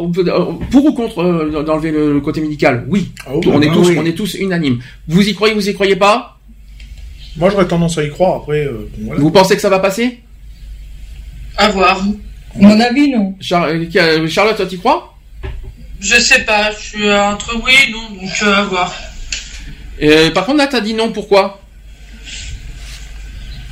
pour 0.72 0.86
ou 0.86 0.94
contre 0.94 1.20
euh, 1.20 1.64
d'enlever 1.64 1.92
le, 1.92 2.14
le 2.14 2.22
côté 2.22 2.40
médical? 2.40 2.86
Oui. 2.88 3.12
on 3.28 3.62
est 3.62 3.68
bah 3.68 3.74
tous, 3.74 3.90
oui. 3.90 3.96
on 4.00 4.06
est 4.06 4.14
tous 4.14 4.36
unanimes. 4.36 4.80
Vous 5.08 5.28
y 5.28 5.34
croyez, 5.34 5.54
vous 5.54 5.68
y 5.70 5.74
croyez 5.74 5.98
pas? 5.98 6.39
Moi, 7.38 7.50
j'aurais 7.50 7.68
tendance 7.68 7.98
à 7.98 8.04
y 8.04 8.10
croire. 8.10 8.38
Après, 8.38 8.66
euh, 8.66 8.90
bon, 8.98 9.06
voilà. 9.08 9.22
Vous 9.22 9.32
pensez 9.32 9.56
que 9.56 9.62
ça 9.62 9.70
va 9.70 9.80
passer? 9.80 10.20
À 11.58 11.70
voir. 11.70 12.04
Mon 12.56 12.80
avis, 12.80 13.10
non. 13.12 13.36
Char- 13.40 13.66
euh, 13.66 13.86
a- 13.96 14.28
Charlotte, 14.28 14.58
toi, 14.58 14.66
t'y 14.66 14.78
crois? 14.80 15.16
Je 16.02 16.16
sais 16.16 16.42
pas, 16.44 16.72
je 16.72 16.78
suis 16.80 17.08
euh, 17.08 17.22
entre 17.24 17.56
oui 17.64 17.72
et 17.88 17.92
non, 17.92 18.22
donc 18.22 18.32
euh, 18.44 18.54
à 18.56 18.64
voir. 18.64 18.96
Euh, 20.02 20.32
Par 20.32 20.46
contre, 20.46 20.58
là, 20.60 20.68
t'as 20.68 20.80
dit 20.82 20.94
non. 20.94 21.12
Pourquoi? 21.12 21.62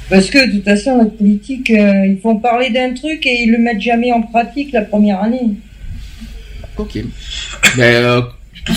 Parce 0.10 0.30
que 0.30 0.46
de 0.48 0.52
toute 0.54 0.64
façon, 0.64 0.98
la 0.98 1.06
politique, 1.06 1.70
euh, 1.72 2.06
ils 2.08 2.20
font 2.22 2.38
parler 2.38 2.70
d'un 2.70 2.94
truc 2.94 3.26
et 3.26 3.44
ils 3.44 3.52
le 3.52 3.58
mettent 3.58 3.82
jamais 3.82 4.12
en 4.14 4.22
pratique 4.22 4.72
la 4.72 4.82
première 4.84 5.22
année. 5.22 5.50
Ok. 6.78 6.96
Mais 7.78 7.96
euh, 7.96 8.22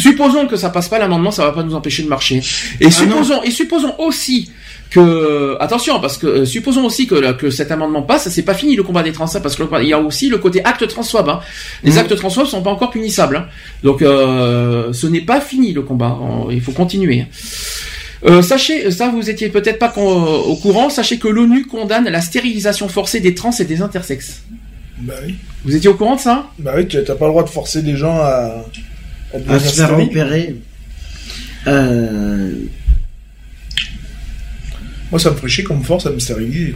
supposons 0.01 0.47
que 0.49 0.57
ça 0.57 0.71
passe 0.71 0.89
pas 0.89 0.99
l'amendement, 0.99 1.31
ça 1.31 1.45
va 1.45 1.53
pas 1.53 1.63
nous 1.63 1.75
empêcher 1.75 2.03
de 2.03 2.09
marcher. 2.09 2.43
Et 2.81 2.87
Ah 2.87 2.91
supposons, 2.91 3.43
et 3.43 3.51
supposons 3.51 3.95
aussi 3.99 4.51
que 4.91 5.57
attention 5.61 6.01
parce 6.01 6.19
que 6.19 6.27
euh, 6.27 6.45
supposons 6.45 6.85
aussi 6.85 7.07
que, 7.07 7.15
là, 7.15 7.33
que 7.33 7.49
cet 7.51 7.71
amendement 7.71 8.03
passe, 8.03 8.29
c'est 8.29 8.43
pas 8.43 8.55
fini 8.55 8.75
le 8.77 8.83
combat 8.83 9.03
des 9.03 9.13
trans 9.13 9.27
hein, 9.33 9.41
parce 9.41 9.55
que 9.57 9.63
il 9.83 9.89
y 9.89 9.93
a 9.93 10.01
aussi 10.01 10.29
le 10.29 10.39
côté 10.39 10.63
acte 10.65 10.87
transphobe. 10.89 11.29
Hein. 11.29 11.41
Les 11.85 11.93
Mhm. 11.93 11.99
actes 11.99 12.17
transphobes 12.17 12.47
sont 12.47 12.63
pas 12.63 12.71
encore 12.71 12.91
punissables. 12.91 13.37
hein. 13.37 13.47
Donc 13.85 14.03
euh, 14.03 14.93
ce 14.93 15.07
n'est 15.07 15.21
pas 15.21 15.41
fini 15.41 15.73
le 15.73 15.83
combat. 15.83 16.19
On- 16.21 16.51
Il 16.51 16.61
faut 16.61 16.73
continuer. 16.73 17.27
Euh, 18.27 18.43
sachez, 18.43 18.91
ça 18.91 19.09
vous 19.09 19.31
étiez 19.31 19.49
peut-être 19.49 19.79
pas 19.79 19.89
con- 19.89 20.25
au 20.25 20.57
courant, 20.57 20.91
sachez 20.91 21.19
que 21.19 21.29
l'ONU 21.29 21.67
condamne 21.67 22.09
la 22.09 22.21
stérilisation 22.21 22.89
forcée 22.89 23.21
des 23.21 23.35
trans 23.35 23.53
et 23.59 23.65
des 23.65 23.81
intersexes. 23.81 24.43
Bah 24.99 25.15
oui. 25.27 25.37
Vous 25.65 25.75
étiez 25.75 25.89
au 25.89 25.95
courant 25.95 26.17
de 26.17 26.21
ça 26.21 26.51
Bah 26.59 26.73
oui, 26.77 26.87
tu 26.87 26.99
t'as 27.03 27.15
pas 27.15 27.25
le 27.27 27.31
droit 27.31 27.45
de 27.45 27.49
forcer 27.49 27.81
des 27.81 27.97
gens 27.97 28.19
à, 28.19 28.27
à 29.33 29.37
à 29.37 29.39
devenir 29.39 29.61
se 29.61 29.77
faire 29.77 29.99
opérer. 29.99 30.57
Euh, 31.67 32.53
Moi, 35.11 35.19
ça 35.19 35.31
me 35.31 35.37
ferait 35.37 35.49
chier 35.49 35.65
qu'on 35.65 35.77
me 35.77 35.83
force 35.85 36.07
à 36.07 36.11
me 36.11 36.19
stériliser. 36.21 36.75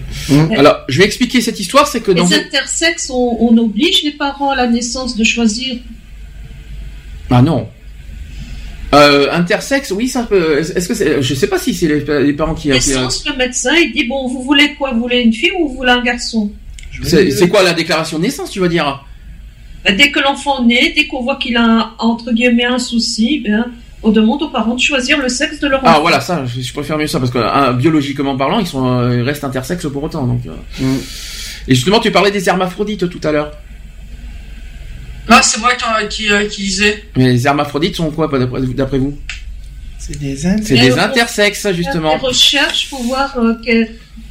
Alors, 0.57 0.79
je 0.89 0.99
vais 0.99 1.05
expliquer 1.05 1.41
cette 1.41 1.61
histoire, 1.61 1.87
c'est 1.87 2.01
que 2.01 2.11
dans 2.11 2.27
Les 2.27 2.35
intersexes, 2.37 3.09
on, 3.11 3.37
on 3.41 3.57
oblige 3.59 4.03
les 4.03 4.11
parents 4.13 4.51
à 4.51 4.57
la 4.57 4.67
naissance 4.67 5.17
de 5.17 5.23
choisir. 5.25 5.77
Ah 7.31 7.43
non. 7.43 7.69
Euh, 8.93 9.29
intersexe, 9.33 9.91
oui, 9.91 10.09
ça 10.09 10.23
peut. 10.25 10.59
Est-ce 10.59 10.87
que 10.89 10.95
c'est. 10.95 11.21
Je 11.23 11.35
sais 11.35 11.49
pas 11.49 11.59
si 11.59 11.75
c'est 11.75 11.89
les, 11.89 12.23
les 12.25 12.33
parents 12.33 12.55
qui. 12.55 12.69
Naissance, 12.69 13.25
le 13.29 13.37
médecin, 13.37 13.75
il 13.77 13.93
dit 13.93 14.05
bon, 14.05 14.29
vous 14.29 14.43
voulez 14.43 14.75
quoi 14.75 14.93
Vous 14.93 15.01
voulez 15.01 15.21
une 15.21 15.33
fille 15.33 15.51
ou 15.59 15.69
vous 15.69 15.75
voulez 15.77 15.91
un 15.91 16.03
garçon? 16.03 16.53
C'est 17.03 17.31
c'est 17.33 17.49
quoi 17.49 17.63
la 17.65 17.73
déclaration 17.73 18.19
de 18.19 18.25
naissance, 18.25 18.51
tu 18.51 18.61
veux 18.61 18.69
dire? 18.69 19.05
Ben, 19.85 19.97
Dès 19.97 20.11
que 20.13 20.21
l'enfant 20.21 20.65
naît, 20.65 20.93
dès 20.95 21.07
qu'on 21.09 21.23
voit 21.23 21.37
qu'il 21.37 21.57
a 21.57 21.63
un- 21.65 21.95
entre 21.99 22.33
guillemets 22.33 22.65
un 22.67 22.79
souci, 22.79 23.41
ben, 23.41 23.67
on 24.05 24.11
demande 24.11 24.43
aux 24.43 24.49
parents 24.51 24.75
de 24.75 24.81
choisir 24.81 25.19
le 25.19 25.29
sexe 25.29 25.59
de 25.61 25.67
leur 25.69 25.81
enfant. 25.83 25.93
Ah 25.97 26.01
voilà, 26.01 26.21
ça, 26.21 26.45
je, 26.47 26.61
je 26.61 26.73
préfère 26.73 26.97
mieux 26.99 27.07
ça 27.07 27.19
parce 27.19 27.31
que 27.31 27.39
hein, 27.39 27.73
biologiquement 27.73 28.37
parlant, 28.37 28.59
ils 28.61 28.67
sont 28.67 28.87
euh, 29.01 29.17
ils 29.17 29.23
restent 29.23 29.45
intersexes 29.45 29.87
pour 29.93 30.03
autant. 30.05 30.27
Donc. 30.27 30.43
euh. 30.47 30.85
Et 31.67 31.75
justement, 31.75 31.99
tu 32.01 32.11
parlais 32.11 32.31
des 32.31 32.49
hermaphrodites 32.49 33.09
tout 33.09 33.21
à 33.25 33.33
l'heure. 33.33 33.51
Ah, 35.29 35.41
c'est 35.43 35.59
moi 35.61 35.71
qui, 35.75 36.09
qui, 36.25 36.31
euh, 36.31 36.47
qui 36.49 36.63
disais. 36.63 37.05
Mais 37.17 37.33
les 37.33 37.47
hermaphrodites 37.47 37.97
sont 37.97 38.11
quoi 38.11 38.31
d'après 38.77 38.99
vous? 38.99 39.19
C'est 39.99 40.19
des 40.19 40.37
C'est 40.37 40.77
des 40.77 40.99
intersexes 40.99 41.67
justement. 41.73 42.11
Faire 42.11 42.21
des 42.21 42.27
recherches 42.27 42.91
pour 42.91 43.03
voir 43.05 43.35
euh, 43.39 43.55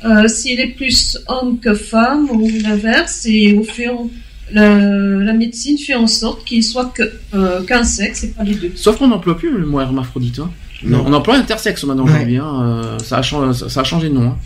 euh, 0.05 0.27
s'il 0.27 0.59
est 0.59 0.67
plus 0.75 1.17
homme 1.27 1.59
que 1.59 1.73
femme 1.73 2.29
ou 2.29 2.47
l'inverse, 2.61 3.25
et 3.25 3.53
au 3.53 3.63
fait, 3.63 3.89
on- 3.89 4.11
la, 4.53 4.77
la 4.77 5.33
médecine 5.33 5.77
fait 5.77 5.95
en 5.95 6.07
sorte 6.07 6.45
qu'il 6.45 6.63
soit 6.63 6.93
euh, 7.33 7.63
qu'un 7.63 7.83
sexe 7.83 8.23
et 8.23 8.27
pas 8.29 8.43
les 8.43 8.55
deux. 8.55 8.71
Sauf 8.75 8.97
qu'on 8.97 9.07
n'emploie 9.07 9.37
plus 9.37 9.51
le 9.51 9.65
mot 9.65 9.81
hermaphrodite. 9.81 10.39
Hein. 10.39 10.51
Non. 10.83 11.03
On 11.07 11.13
emploie 11.13 11.35
intersexe 11.35 11.83
maintenant 11.85 12.03
aujourd'hui. 12.05 12.37
Hein. 12.37 12.61
euh, 12.63 12.99
ça, 12.99 13.17
a 13.17 13.21
changé, 13.21 13.57
ça, 13.57 13.69
ça 13.69 13.81
a 13.81 13.83
changé 13.83 14.09
de 14.09 14.13
nom. 14.15 14.29
hein. 14.31 14.37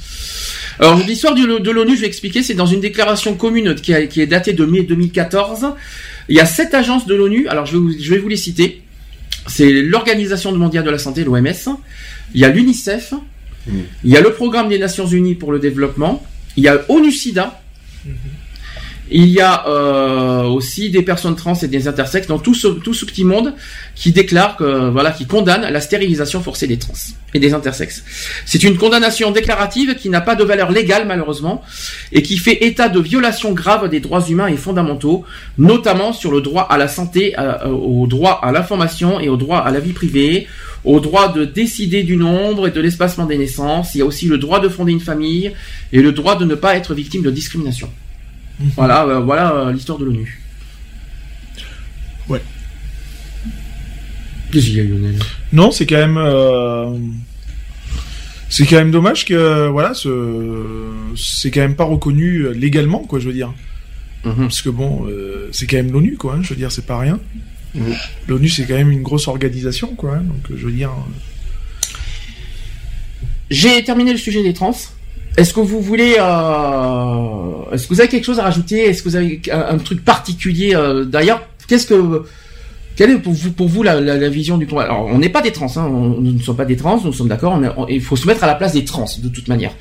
Alors 0.80 0.98
l'histoire 1.00 1.34
de 1.34 1.72
l'ONU, 1.72 1.96
je 1.96 2.02
vais 2.02 2.08
expliquer, 2.08 2.44
c'est 2.44 2.54
dans 2.54 2.68
une 2.68 2.80
déclaration 2.82 3.34
commune 3.36 3.74
qui, 3.76 3.94
a- 3.96 4.06
qui 4.06 4.22
est 4.22 4.28
datée 4.28 4.54
de 4.54 4.64
mai 4.66 4.84
2014. 4.84 5.66
Il 6.30 6.36
y 6.36 6.40
a 6.40 6.46
sept 6.46 6.74
agences 6.76 7.08
de 7.08 7.16
l'ONU. 7.16 7.48
Alors 7.48 7.66
je 7.66 7.72
vais, 7.74 7.78
vous, 7.80 7.92
je 8.00 8.10
vais 8.12 8.20
vous 8.20 8.28
les 8.28 8.36
citer. 8.38 8.84
C'est 9.48 9.72
l'Organisation 9.82 10.56
mondiale 10.56 10.84
de 10.84 10.90
la 10.92 11.00
santé, 11.00 11.24
l'OMS. 11.24 11.48
Il 12.36 12.42
y 12.42 12.46
a 12.46 12.50
l'UNICEF. 12.50 13.14
Il 14.04 14.12
y 14.12 14.16
a 14.16 14.22
le 14.22 14.32
Programme 14.32 14.70
des 14.70 14.78
Nations 14.78 15.08
Unies 15.08 15.36
pour 15.36 15.52
le 15.52 15.60
développement. 15.60 16.24
Il 16.56 16.64
y 16.64 16.68
a 16.68 16.80
ONU-SIDA. 16.90 17.60
Il 19.10 19.28
y 19.28 19.40
a 19.40 19.68
euh, 19.68 20.44
aussi 20.44 20.90
des 20.90 21.02
personnes 21.02 21.36
trans 21.36 21.54
et 21.56 21.68
des 21.68 21.88
intersexes 21.88 22.28
dans 22.28 22.40
tout 22.40 22.54
ce, 22.54 22.68
petit 22.68 23.24
monde 23.24 23.54
qui 23.96 24.12
déclare 24.12 24.58
que 24.58 24.90
voilà 24.90 25.12
qui 25.12 25.26
condamne 25.26 25.62
la 25.62 25.80
stérilisation 25.80 26.42
forcée 26.42 26.68
des 26.68 26.78
trans 26.78 26.94
et 27.34 27.40
des 27.40 27.54
intersexes. 27.54 28.04
C'est 28.46 28.64
une 28.64 28.78
condamnation 28.78 29.32
déclarative 29.32 29.96
qui 29.96 30.10
n'a 30.10 30.20
pas 30.22 30.36
de 30.36 30.44
valeur 30.44 30.72
légale 30.72 31.08
malheureusement 31.08 31.64
et 32.12 32.22
qui 32.22 32.38
fait 32.38 32.66
état 32.66 32.90
de 32.90 33.00
violations 33.00 33.54
graves 33.54 33.90
des 33.90 34.00
droits 34.02 34.26
humains 34.28 34.48
et 34.48 34.58
fondamentaux, 34.58 35.24
notamment 35.58 36.12
sur 36.12 36.32
le 36.32 36.42
droit 36.42 36.64
à 36.70 36.78
la 36.78 36.88
santé, 36.88 37.36
à- 37.36 37.70
au 37.70 38.08
droit 38.08 38.42
à 38.44 38.52
l'information 38.52 39.20
et 39.20 39.30
au 39.30 39.38
droit 39.38 39.60
à 39.60 39.72
la 39.72 39.80
vie 39.80 39.94
privée, 39.94 40.48
au 40.84 41.00
droit 41.00 41.32
de 41.32 41.46
décider 41.46 42.04
du 42.04 42.18
nombre 42.18 42.68
et 42.68 42.72
de 42.72 42.82
l'espacement 42.82 43.26
des 43.26 43.38
naissances. 43.38 43.96
Il 43.96 44.00
y 44.00 44.02
a 44.02 44.06
aussi 44.06 44.26
le 44.26 44.38
droit 44.38 44.60
de 44.60 44.70
fonder 44.70 44.92
une 44.92 45.00
famille 45.00 45.52
et 45.94 46.02
le 46.02 46.12
droit 46.12 46.36
de 46.38 46.46
ne 46.46 46.56
pas 46.56 46.76
être 46.76 46.94
victime 46.94 47.22
de 47.24 47.32
discrimination. 47.32 47.90
Voilà, 48.76 49.04
euh, 49.06 49.20
voilà 49.20 49.52
euh, 49.54 49.72
l'histoire 49.72 49.98
de 50.00 50.06
l'ONU. 50.06 50.42
Ouais. 52.28 52.42
Qu'est-ce 54.52 54.66
qu'il 54.66 54.76
y 54.76 54.80
a, 54.80 54.84
Lionel? 54.84 55.20
Non, 55.54 55.72
c'est 55.72 55.86
quand 55.86 55.98
même. 55.98 56.18
euh, 56.18 56.98
C'est 58.50 58.66
quand 58.66 58.78
même 58.78 58.92
dommage 58.92 59.26
que 59.26 59.68
voilà, 59.68 59.94
ce... 59.94 60.86
c'est 61.16 61.52
quand 61.52 61.60
même 61.62 61.76
pas 61.76 61.84
reconnu 61.84 62.44
euh, 62.46 62.52
légalement, 62.52 63.00
quoi, 63.00 63.20
je 63.20 63.28
veux 63.28 63.34
dire. 63.34 63.54
Parce 64.24 64.62
que 64.62 64.70
bon, 64.70 65.08
c'est 65.54 65.68
quand 65.68 65.78
même 65.78 65.92
l'ONU, 65.92 66.18
quoi. 66.18 66.34
hein, 66.36 66.40
je 66.42 66.50
veux 66.50 66.56
dire, 66.58 66.70
c'est 66.72 66.86
pas 66.86 66.98
rien. 67.00 67.18
L'ONU, 68.28 68.50
c'est 68.50 68.66
quand 68.66 68.74
même 68.74 68.92
une 68.92 69.04
grosse 69.04 69.28
organisation, 69.30 69.96
quoi. 69.96 70.16
hein, 70.16 70.24
donc, 70.24 70.58
je 70.58 70.66
veux 70.66 70.72
dire. 70.72 70.92
J'ai 73.50 73.82
terminé 73.86 74.12
le 74.12 74.18
sujet 74.18 74.44
des 74.44 74.54
trans. 74.54 74.76
Est-ce 75.38 75.54
que 75.54 75.60
vous 75.60 75.82
voulez, 75.82 76.16
euh, 76.20 77.72
est-ce 77.72 77.88
que 77.88 77.94
vous 77.94 78.00
avez 78.02 78.10
quelque 78.10 78.24
chose 78.26 78.40
à 78.40 78.44
rajouter? 78.44 78.86
Est-ce 78.86 79.04
que 79.04 79.10
vous 79.10 79.16
avez 79.16 79.40
un, 79.52 79.78
truc 79.78 80.04
particulier 80.04 80.74
euh, 80.76 81.06
D'ailleurs, 81.06 81.42
qu'est-ce 81.68 81.86
que, 81.86 82.24
quelle 82.96 83.12
est 83.12 83.18
pour 83.20 83.34
vous, 83.34 83.52
pour 83.52 83.68
vous 83.68 83.84
la, 83.84 84.02
la- 84.02 84.18
la 84.18 84.30
vision 84.30 84.58
du 84.58 84.66
combat? 84.66 84.84
Alors, 84.86 85.06
on 85.06 85.20
n'est 85.20 85.30
pas 85.30 85.42
des 85.44 85.52
trans, 85.52 85.68
hein, 85.78 85.86
on- 85.88 86.20
nous 86.22 86.32
ne 86.32 86.40
sommes 86.42 86.56
pas 86.56 86.66
des 86.66 86.76
trans, 86.76 87.00
nous 87.04 87.14
sommes 87.14 87.28
d'accord. 87.28 87.60
Il 87.88 88.02
faut 88.02 88.16
se 88.16 88.26
mettre 88.26 88.44
à 88.44 88.48
la 88.48 88.56
place 88.56 88.74
des 88.74 88.84
trans 88.84 89.06
de 89.22 89.30
toute 89.30 89.48
manière. 89.48 89.74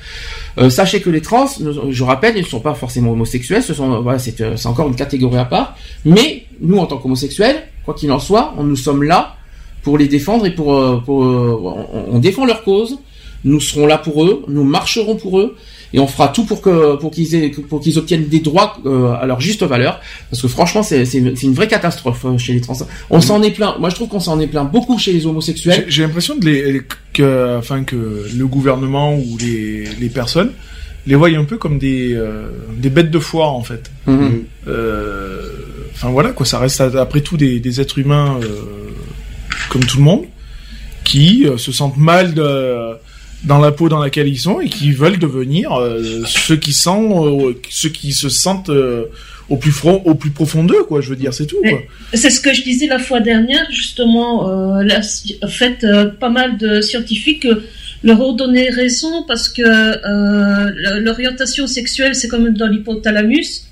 Euh, 0.59 0.69
sachez 0.69 1.01
que 1.01 1.09
les 1.09 1.21
trans, 1.21 1.47
je 1.89 2.03
rappelle, 2.03 2.37
ils 2.37 2.43
ne 2.43 2.47
sont 2.47 2.59
pas 2.59 2.75
forcément 2.75 3.11
homosexuels. 3.13 3.63
Ce 3.63 3.73
sont, 3.73 4.01
voilà, 4.01 4.19
c'est 4.19 4.39
euh, 4.41 4.55
c'est 4.57 4.67
encore 4.67 4.87
une 4.87 4.95
catégorie 4.95 5.37
à 5.39 5.45
part. 5.45 5.75
Mais 6.05 6.43
nous, 6.61 6.77
en 6.77 6.85
tant 6.85 6.97
qu'homosexuels, 6.97 7.63
quoi 7.83 7.95
qu'il 7.95 8.11
en 8.11 8.19
soit, 8.19 8.53
on, 8.59 8.63
nous 8.63 8.75
sommes 8.75 9.01
là 9.01 9.35
pour 9.81 9.97
les 9.97 10.07
défendre 10.07 10.45
et 10.45 10.51
pour, 10.53 10.75
euh, 10.75 11.01
pour 11.03 11.23
euh, 11.23 11.59
on, 11.93 12.15
on 12.15 12.19
défend 12.19 12.45
leur 12.45 12.63
cause. 12.63 12.99
Nous 13.43 13.59
serons 13.59 13.85
là 13.85 13.97
pour 13.97 14.25
eux, 14.25 14.43
nous 14.47 14.63
marcherons 14.63 15.15
pour 15.15 15.39
eux 15.39 15.55
et 15.93 15.99
on 15.99 16.07
fera 16.07 16.27
tout 16.29 16.45
pour 16.45 16.61
que 16.61 16.95
pour 16.97 17.11
qu'ils 17.11 17.35
aient 17.35 17.49
pour 17.49 17.79
qu'ils 17.79 17.97
obtiennent 17.97 18.27
des 18.27 18.39
droits 18.39 18.77
euh, 18.85 19.13
à 19.13 19.25
leur 19.25 19.39
juste 19.39 19.63
valeur 19.63 20.01
parce 20.29 20.41
que 20.41 20.47
franchement 20.47 20.83
c'est 20.83 21.05
c'est 21.05 21.19
une, 21.19 21.53
vraie 21.53 21.67
catastrophe 21.67 22.25
euh, 22.25 22.37
chez 22.37 22.53
les 22.53 22.61
trans. 22.61 22.77
On 23.09 23.21
s'en 23.21 23.41
est 23.41 23.51
plein. 23.51 23.75
Moi 23.79 23.89
je 23.89 23.95
trouve 23.95 24.09
qu'on 24.09 24.19
s'en 24.19 24.39
est 24.39 24.47
plein 24.47 24.65
beaucoup 24.65 24.97
chez 24.97 25.13
les 25.13 25.25
homosexuels. 25.25 25.85
J'ai 25.87 26.03
l'impression 26.03 26.35
de 26.35 26.45
les, 26.45 26.81
que, 27.13 27.57
enfin, 27.57 27.83
que 27.83 28.27
le 28.35 28.47
gouvernement 28.47 29.15
ou 29.15 29.37
les, 29.39 29.85
les 29.99 30.09
personnes 30.09 30.51
les 31.05 31.15
voient 31.15 31.29
un 31.29 31.45
peu 31.45 31.57
comme 31.57 31.79
des, 31.79 32.13
euh, 32.13 32.49
des 32.75 32.89
bêtes 32.89 33.11
de 33.11 33.19
foire, 33.19 33.53
en 33.53 33.63
fait. 33.63 33.89
Mhm. 34.07 34.43
Euh, 34.67 35.41
Enfin 35.93 36.09
voilà, 36.09 36.29
quoi, 36.29 36.45
ça 36.45 36.59
reste 36.59 36.79
après 36.79 37.21
tout 37.21 37.37
des, 37.37 37.59
des 37.59 37.81
êtres 37.81 37.97
humains 37.97 38.39
comme 39.69 39.83
tout 39.83 39.97
le 39.97 40.03
monde 40.03 40.25
qui 41.03 41.47
se 41.57 41.71
sentent 41.71 41.97
mal 41.97 42.35
de, 42.35 42.93
dans 43.43 43.59
la 43.59 43.71
peau 43.71 43.89
dans 43.89 43.99
laquelle 43.99 44.27
ils 44.27 44.39
sont 44.39 44.59
et 44.59 44.69
qui 44.69 44.91
veulent 44.91 45.19
devenir 45.19 45.73
euh, 45.73 46.23
ceux 46.25 46.57
qui 46.57 46.73
sont, 46.73 47.49
euh, 47.49 47.55
ceux 47.69 47.89
qui 47.89 48.11
se 48.13 48.29
sentent 48.29 48.69
euh, 48.69 49.05
au 49.49 49.57
plus 49.57 49.71
front, 49.71 50.01
au 50.05 50.15
plus 50.15 50.31
profond 50.31 50.63
d'eux, 50.63 50.83
quoi. 50.83 51.01
Je 51.01 51.09
veux 51.09 51.15
dire, 51.15 51.33
c'est 51.33 51.45
tout. 51.45 51.57
C'est 52.13 52.29
ce 52.29 52.41
que 52.41 52.53
je 52.53 52.63
disais 52.63 52.87
la 52.87 52.99
fois 52.99 53.21
dernière, 53.21 53.65
justement. 53.71 54.43
En 54.43 55.47
fait, 55.47 55.85
pas 56.19 56.29
mal 56.29 56.57
de 56.57 56.81
scientifiques 56.81 57.47
leur 58.03 58.19
ont 58.19 58.33
donné 58.33 58.69
raison 58.69 59.23
parce 59.25 59.47
que 59.47 60.99
l'orientation 60.99 61.65
sexuelle, 61.65 62.13
c'est 62.13 62.27
comme 62.27 62.49
dans 62.49 62.67
l'hypothalamus. 62.67 63.66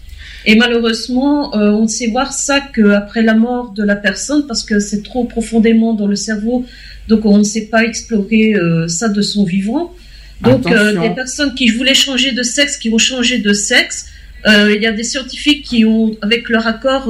Et 0.47 0.55
malheureusement, 0.55 1.55
euh, 1.55 1.72
on 1.72 1.88
sait 1.88 2.07
voir 2.07 2.31
ça 2.31 2.59
qu'après 2.61 3.23
la 3.23 3.34
mort 3.34 3.72
de 3.72 3.84
la 3.84 3.95
personne 3.95 4.45
parce 4.47 4.63
que 4.63 4.80
c'est 4.80 5.03
trop 5.03 5.23
profondément 5.26 5.93
dans 5.93 6.07
le 6.07 6.15
cerveau, 6.15 6.65
donc 7.07 7.26
on 7.26 7.38
ne 7.38 7.43
sait 7.43 7.65
pas 7.65 7.84
explorer 7.84 8.53
euh, 8.53 8.88
ça 8.88 9.09
de 9.09 9.22
son 9.22 9.43
vivant. 9.43 9.93
Donc 10.41 10.69
euh, 10.69 11.01
des 11.01 11.15
personnes 11.15 11.55
qui 11.55 11.69
voulaient 11.69 11.93
changer 11.95 12.31
de 12.31 12.43
sexe, 12.43 12.77
qui 12.77 12.89
ont 12.89 12.97
changé 12.97 13.39
de 13.39 13.53
sexe, 13.53 14.07
euh, 14.47 14.76
il 14.76 14.81
y 14.81 14.85
a 14.85 14.91
des 14.91 15.03
scientifiques 15.03 15.63
qui 15.63 15.85
ont, 15.85 16.11
avec 16.22 16.49
leur 16.49 16.67
accord, 16.67 17.05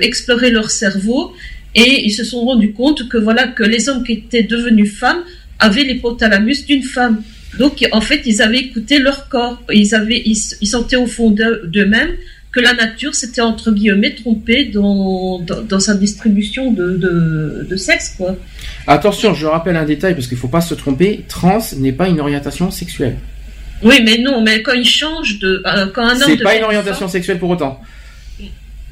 exploré 0.00 0.50
leur 0.50 0.70
cerveau 0.70 1.32
et 1.74 2.04
ils 2.04 2.12
se 2.12 2.24
sont 2.24 2.42
rendus 2.44 2.72
compte 2.72 3.08
que 3.08 3.16
voilà 3.16 3.48
que 3.48 3.64
les 3.64 3.88
hommes 3.88 4.04
qui 4.04 4.12
étaient 4.12 4.42
devenus 4.44 4.92
femmes 5.02 5.22
avaient 5.58 5.82
l'hypothalamus 5.82 6.66
d'une 6.66 6.84
femme. 6.84 7.22
Donc 7.58 7.86
en 7.92 8.00
fait, 8.00 8.20
ils 8.26 8.40
avaient 8.42 8.60
écouté 8.60 8.98
leur 8.98 9.28
corps, 9.28 9.60
ils 9.72 9.94
avaient, 9.94 10.22
ils, 10.24 10.38
ils 10.60 10.66
sentaient 10.66 10.96
au 10.96 11.06
fond 11.06 11.30
d'eux- 11.30 11.62
d'eux-mêmes 11.66 12.14
que 12.52 12.60
la 12.60 12.74
nature 12.74 13.14
s'était 13.14 13.40
entre 13.40 13.72
guillemets 13.72 14.14
trompée 14.14 14.66
dans, 14.66 15.38
dans, 15.40 15.62
dans 15.62 15.80
sa 15.80 15.94
distribution 15.94 16.70
de, 16.72 16.96
de, 16.96 17.66
de 17.68 17.76
sexe 17.76 18.14
quoi. 18.18 18.36
Attention, 18.86 19.32
je 19.34 19.46
rappelle 19.46 19.76
un 19.76 19.84
détail 19.86 20.14
parce 20.14 20.26
qu'il 20.26 20.36
faut 20.36 20.48
pas 20.48 20.60
se 20.60 20.74
tromper. 20.74 21.24
Trans 21.28 21.58
n'est 21.78 21.92
pas 21.92 22.08
une 22.08 22.20
orientation 22.20 22.70
sexuelle. 22.70 23.16
Oui, 23.82 24.00
mais 24.04 24.18
non, 24.18 24.42
mais 24.42 24.62
quand 24.62 24.74
ils 24.74 24.86
changent 24.86 25.38
de, 25.40 25.62
euh, 25.66 25.86
quand 25.94 26.02
un 26.04 26.14
homme 26.14 26.22
C'est 26.26 26.36
pas 26.42 26.54
une 26.56 26.64
orientation 26.64 27.08
sexuelle 27.08 27.38
pour 27.38 27.50
autant. 27.50 27.80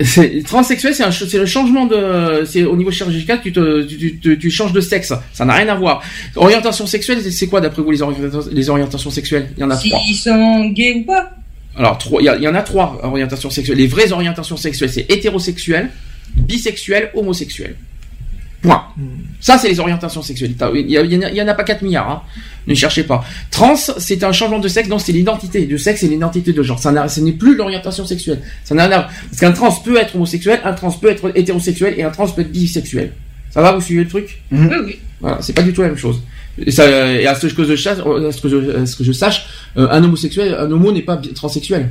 C'est- 0.02 0.42
Transsexuel, 0.46 0.94
c'est 0.94 1.02
un 1.04 1.12
ch- 1.12 1.28
c'est 1.28 1.36
le 1.36 1.44
changement 1.44 1.84
de, 1.84 2.44
c'est 2.46 2.64
au 2.64 2.74
niveau 2.74 2.90
chirurgical, 2.90 3.40
tu 3.42 3.52
te, 3.52 3.82
tu, 3.82 3.98
tu- 3.98 4.18
tu- 4.18 4.38
tu 4.38 4.50
changes 4.50 4.72
de 4.72 4.80
sexe. 4.80 5.12
Ça 5.34 5.44
n'a 5.44 5.52
rien 5.52 5.68
à 5.68 5.74
voir. 5.74 6.02
Orientation 6.36 6.86
sexuelle, 6.86 7.18
c'est- 7.22 7.30
c'est 7.30 7.48
quoi 7.48 7.60
d'après 7.60 7.82
vous 7.82 7.90
les 7.90 8.00
orientations, 8.00 8.50
les 8.50 8.70
orientations 8.70 9.10
sexuelles? 9.10 9.48
Il 9.58 9.60
y 9.60 9.64
en 9.64 9.70
a 9.70 9.76
trois. 9.76 9.98
S'ils 10.00 10.16
sont 10.16 10.64
gays 10.70 10.94
ou 10.94 11.04
pas 11.04 11.30
Alors, 11.76 11.98
il 12.20 12.24
y, 12.42 12.48
en 12.48 12.54
a 12.54 12.62
trois 12.62 13.00
orientations 13.02 13.50
sexuelles. 13.50 13.78
Les 13.78 13.86
vraies 13.86 14.12
orientations 14.12 14.56
sexuelles, 14.56 14.90
c'est 14.90 15.10
hétérosexuel, 15.10 15.90
bisexuel, 16.34 17.10
homosexuel. 17.14 17.76
Point. 18.62 18.82
Ça, 19.40 19.56
c'est 19.56 19.68
les 19.68 19.80
orientations 19.80 20.20
sexuelles. 20.20 20.52
Il 20.74 20.90
y, 20.90 20.98
a- 20.98 21.00
il 21.02 21.12
y 21.12 21.42
en 21.42 21.48
a- 21.48 21.52
en 21.52 21.54
pas 21.56 21.64
4 21.64 21.80
milliards. 21.82 22.10
Hein. 22.10 22.22
Ne 22.66 22.74
cherchez 22.74 23.04
pas. 23.04 23.24
Trans, 23.50 23.74
c'est 23.74 24.22
un 24.22 24.32
changement 24.32 24.58
de 24.58 24.68
sexe. 24.68 24.88
Non, 24.90 24.98
c'est 24.98 25.12
l'identité 25.12 25.64
de 25.64 25.76
sexe 25.78 26.02
et 26.02 26.08
l'identité 26.08 26.52
de 26.52 26.62
genre. 26.62 26.78
Ça 26.78 27.08
ce 27.08 27.20
n'est 27.20 27.32
plus 27.32 27.56
l'orientation 27.56 28.04
sexuelle. 28.04 28.42
Ça 28.64 28.74
n'a. 28.74 28.86
Parce 28.88 29.40
qu'un 29.40 29.52
trans 29.52 29.72
peut 29.72 29.96
être 29.96 30.14
homosexuel, 30.14 30.60
un 30.64 30.74
trans 30.74 30.90
peut 30.92 31.08
être 31.10 31.32
hétérosexuel 31.34 31.94
et 31.96 32.02
un 32.02 32.10
trans 32.10 32.28
peut 32.28 32.42
être 32.42 32.52
bisexuel. 32.52 33.12
Ça 33.50 33.62
va, 33.62 33.72
vous 33.72 33.80
suivez 33.80 34.04
le 34.04 34.10
truc? 34.10 34.42
Oui, 34.52 34.76
oui. 34.84 34.98
Voilà, 35.20 35.38
c'est 35.40 35.54
pas 35.54 35.62
du 35.62 35.72
tout 35.72 35.80
la 35.80 35.88
même 35.88 35.96
chose. 35.96 36.20
Et, 36.58 36.70
ça, 36.70 37.10
et 37.12 37.26
à 37.26 37.34
ce 37.34 37.46
que 37.46 37.64
je 37.64 37.76
sache, 37.76 37.98
à 37.98 38.32
ce 38.32 38.40
que 38.40 38.48
je, 38.48 38.76
à 38.82 38.86
ce 38.86 38.96
que 38.96 39.04
je 39.04 39.12
sache 39.12 39.46
euh, 39.76 39.88
un 39.90 40.02
homosexuel, 40.04 40.54
un 40.58 40.70
homo 40.70 40.92
n'est 40.92 41.02
pas 41.02 41.16
transsexuel. 41.34 41.90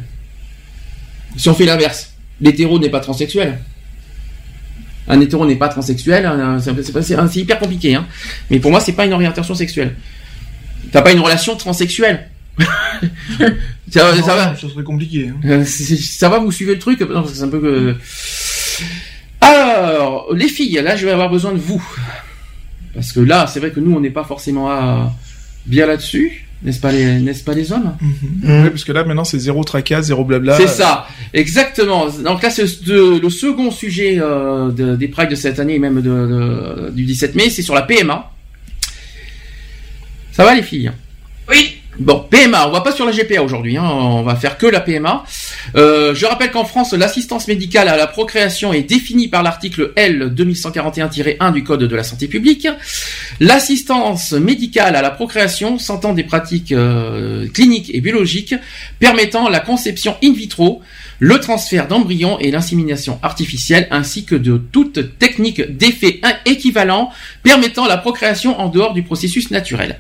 Si 1.38 1.48
on 1.50 1.54
fait 1.54 1.66
l'inverse, 1.66 2.14
l'hétéro 2.42 2.78
n'est 2.80 2.90
pas 2.90 3.00
transsexuel. 3.00 3.60
Un 5.08 5.20
hétéro 5.22 5.46
n'est 5.46 5.56
pas 5.56 5.70
transsexuel. 5.70 6.30
C'est 6.62 7.40
hyper 7.40 7.58
compliqué, 7.60 7.96
hein. 7.96 8.06
Mais 8.52 8.60
pour 8.60 8.70
moi, 8.72 8.80
c'est 8.80 8.92
pas 8.94 9.06
une 9.06 9.14
orientation 9.14 9.56
sexuelle. 9.56 9.96
T'as 10.92 11.02
pas 11.02 11.12
une 11.14 11.20
relation 11.20 11.56
transsexuelle. 11.56 12.28
ça, 13.90 14.04
va- 14.12 14.22
ça 14.22 14.36
va. 14.36 14.56
Ça 14.56 14.68
serait 14.70 14.84
compliqué. 14.84 15.30
hein. 15.30 15.40
Euh, 15.46 15.64
ça 15.66 16.30
va, 16.30 16.40
vous 16.40 16.52
suivez 16.52 16.74
le 16.74 16.80
truc? 16.80 17.00
Non, 17.02 17.26
c'est 17.26 17.42
un 17.44 17.48
peu 17.48 17.60
que. 17.60 17.96
Alors, 19.42 20.34
les 20.36 20.48
filles, 20.50 20.80
là, 20.84 20.96
je 20.96 21.06
vais 21.06 21.12
avoir 21.12 21.30
besoin 21.30 21.54
de 21.54 21.58
vous. 21.58 21.82
Parce 22.94 23.12
que 23.12 23.20
là, 23.20 23.48
c'est 23.48 23.60
vrai 23.60 23.72
que 23.72 23.80
nous, 23.80 23.96
on 23.96 24.00
n'est 24.00 24.10
pas 24.10 24.24
forcément 24.24 24.70
à- 24.70 25.14
bien 25.66 25.86
là-dessus, 25.86 26.46
n'est-ce 26.64 26.80
pas 26.80 26.92
les, 26.92 27.20
n'est-ce 27.20 27.44
pas 27.44 27.54
les 27.54 27.72
hommes? 27.72 27.96
Ouais, 28.44 28.70
parce 28.70 28.84
que 28.84 28.92
là, 28.92 29.04
maintenant, 29.04 29.24
c'est 29.24 29.38
zéro 29.40 29.64
tracas, 29.64 30.02
zéro 30.02 30.26
blabla. 30.26 30.58
C'est 30.58 30.68
ça, 30.68 31.06
exactement. 31.34 32.08
Donc 32.10 32.42
là, 32.42 32.50
c'est 32.50 32.84
de- 32.84 33.20
le 33.22 33.30
second 33.30 33.70
sujet 33.72 34.18
euh, 34.20 34.72
de- 34.72 34.96
des 34.96 35.08
Pride 35.08 35.30
de 35.30 35.36
cette 35.36 35.60
année, 35.60 35.76
et 35.76 35.80
même 35.80 36.02
de, 36.02 36.10
de- 36.10 36.92
du 36.92 37.04
17 37.06 37.36
mai, 37.36 37.50
c'est 37.50 37.62
sur 37.62 37.76
la 37.76 37.84
PMA. 37.84 38.32
Ça 40.32 40.44
va 40.46 40.56
les 40.56 40.64
filles? 40.64 40.92
Oui. 41.50 41.79
Bon, 42.00 42.26
PMA, 42.30 42.66
on 42.66 42.72
va 42.72 42.80
pas 42.80 42.94
sur 42.94 43.06
la 43.06 43.12
GPA 43.12 43.44
aujourd'hui, 43.44 43.76
hein, 43.76 43.84
on 43.84 44.24
va 44.24 44.38
faire 44.38 44.58
que 44.58 44.66
la 44.66 44.80
PMA. 44.80 45.26
Euh, 45.76 46.16
je 46.16 46.26
rappelle 46.26 46.50
qu'en 46.50 46.64
France, 46.64 46.94
l'assistance 46.94 47.50
médicale 47.50 47.90
à 47.90 47.98
la 47.98 48.08
procréation 48.08 48.72
est 48.72 48.84
définie 48.84 49.28
par 49.28 49.44
l'article 49.44 49.92
L 49.98 50.34
2141-1 50.34 51.52
du 51.52 51.66
Code 51.66 51.84
de 51.84 51.96
la 51.96 52.06
santé 52.06 52.30
publique. 52.30 52.70
L'assistance 53.42 54.32
médicale 54.32 54.96
à 54.96 55.02
la 55.02 55.12
procréation 55.12 55.78
s'entend 55.78 56.14
des 56.14 56.24
pratiques 56.24 56.72
euh, 56.72 57.50
cliniques 57.50 57.92
et 57.94 58.00
biologiques 58.00 58.56
permettant 59.00 59.50
la 59.50 59.60
conception 59.60 60.16
in 60.24 60.32
vitro, 60.32 60.82
le 61.20 61.40
transfert 61.40 61.88
d'embryons 61.88 62.40
et 62.40 62.52
l'insémination 62.52 63.20
artificielle, 63.22 63.88
ainsi 63.92 64.26
que 64.26 64.36
de 64.36 64.58
toute 64.58 65.20
technique 65.20 65.78
d'effet 65.78 66.22
équivalent 66.46 67.12
permettant 67.44 67.88
la 67.88 67.98
procréation 67.98 68.60
en 68.60 68.70
dehors 68.70 68.94
du 68.94 69.04
processus 69.04 69.52
naturel. 69.52 70.00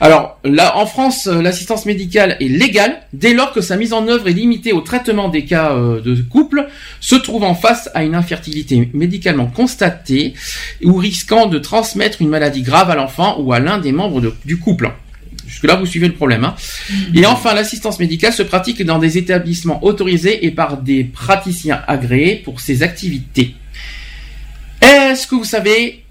Alors 0.00 0.38
là, 0.44 0.76
en 0.76 0.86
France, 0.86 1.26
euh, 1.26 1.42
l'assistance 1.42 1.86
médicale 1.86 2.36
est 2.40 2.48
légale 2.48 3.00
dès 3.12 3.34
lors 3.34 3.52
que 3.52 3.60
sa 3.60 3.76
mise 3.76 3.92
en 3.92 4.06
œuvre 4.06 4.28
est 4.28 4.32
limitée 4.32 4.72
au 4.72 4.80
traitement 4.80 5.28
des 5.28 5.44
cas 5.44 5.72
euh, 5.72 6.00
de 6.00 6.14
couple 6.22 6.68
se 7.00 7.16
trouvant 7.16 7.54
face 7.54 7.90
à 7.94 8.04
une 8.04 8.14
infertilité 8.14 8.90
médicalement 8.92 9.46
constatée 9.46 10.34
ou 10.84 10.94
risquant 10.94 11.46
de 11.46 11.58
transmettre 11.58 12.22
une 12.22 12.28
maladie 12.28 12.62
grave 12.62 12.90
à 12.90 12.94
l'enfant 12.94 13.38
ou 13.40 13.52
à 13.52 13.60
l'un 13.60 13.78
des 13.78 13.92
membres 13.92 14.32
du 14.44 14.58
couple. 14.58 14.92
Jusque-là, 15.48 15.76
vous 15.76 15.86
suivez 15.86 16.08
le 16.08 16.14
problème. 16.14 16.44
hein. 16.44 16.54
Et 17.14 17.24
enfin, 17.24 17.54
l'assistance 17.54 17.98
médicale 17.98 18.32
se 18.32 18.42
pratique 18.42 18.82
dans 18.84 18.98
des 18.98 19.16
établissements 19.16 19.82
autorisés 19.84 20.44
et 20.46 20.50
par 20.50 20.76
des 20.76 21.04
praticiens 21.04 21.82
agréés 21.88 22.36
pour 22.36 22.60
ces 22.60 22.82
activités. 22.82 23.54
Est-ce 24.82 25.26
que 25.26 25.34
vous 25.34 25.44
savez 25.44 26.04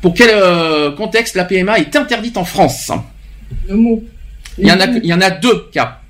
pour 0.00 0.14
quel 0.14 0.30
euh, 0.32 0.92
contexte 0.92 1.34
la 1.34 1.44
PMA 1.44 1.78
est 1.78 1.96
interdite 1.96 2.36
en 2.36 2.44
France? 2.44 2.92
Le 3.68 3.74
mot. 3.76 4.04
il 4.58 4.68
y, 4.68 4.72
en 4.72 4.80
a, 4.80 4.86
il 4.86 5.06
y 5.06 5.12
en 5.12 5.20
a 5.20 5.30
deux 5.30 5.68
cas. 5.72 6.00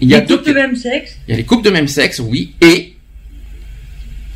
Il 0.00 0.10
y 0.10 0.14
a 0.14 0.20
Les 0.20 0.26
deux 0.26 0.36
couples 0.38 0.48
de 0.50 0.54
même 0.54 0.76
sexe. 0.76 1.16
Il 1.26 1.30
y 1.30 1.34
a 1.34 1.36
les 1.36 1.44
couples 1.44 1.64
de 1.64 1.70
même 1.70 1.88
sexe, 1.88 2.18
oui, 2.18 2.54
et 2.60 2.95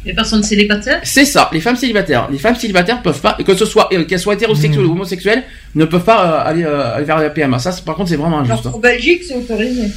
Les 0.04 0.14
personnes 0.14 0.42
célibataires 0.42 1.00
c'est 1.02 1.26
ça, 1.26 1.50
les 1.52 1.60
femmes 1.60 1.76
célibataires. 1.76 2.28
Les 2.30 2.38
femmes 2.38 2.56
célibataires 2.56 3.02
peuvent 3.02 3.20
pas, 3.20 3.36
que 3.44 3.54
ce 3.54 3.66
soit 3.66 3.92
euh, 3.92 4.04
qu'elles 4.04 4.18
soient 4.18 4.34
hétérosexuelles 4.34 4.86
ou 4.86 4.92
homosexuelles, 4.92 5.44
ne 5.74 5.84
peuvent 5.84 6.04
pas 6.04 6.24
euh, 6.24 6.48
aller, 6.48 6.64
euh, 6.64 6.94
aller 6.94 7.04
vers 7.04 7.18
la 7.18 7.28
PMA. 7.28 7.58
Ça, 7.58 7.72
par 7.84 7.96
contre, 7.96 8.08
c'est 8.08 8.16
vraiment 8.16 8.38
injuste. 8.38 8.60
Alors, 8.60 8.76
en 8.76 8.78
Belgique, 8.78 9.22
c'est 9.26 9.34
autorisé. 9.34 9.88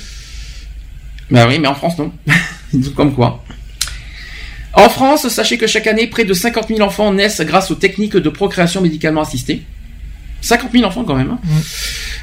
Bah 1.31 1.45
oui, 1.47 1.57
mais 1.57 1.67
en 1.67 1.75
France, 1.75 1.97
non. 1.97 2.11
Comme 2.95 3.13
quoi. 3.13 3.43
En 4.73 4.89
France, 4.89 5.27
sachez 5.29 5.57
que 5.57 5.67
chaque 5.67 5.87
année, 5.87 6.07
près 6.07 6.25
de 6.25 6.33
50 6.33 6.67
000 6.67 6.81
enfants 6.81 7.13
naissent 7.13 7.41
grâce 7.41 7.71
aux 7.71 7.75
techniques 7.75 8.17
de 8.17 8.29
procréation 8.29 8.81
médicalement 8.81 9.21
assistée. 9.21 9.63
50 10.43 10.71
000 10.71 10.83
enfants 10.83 11.03
quand 11.03 11.15
même. 11.15 11.31
hein. 11.31 11.39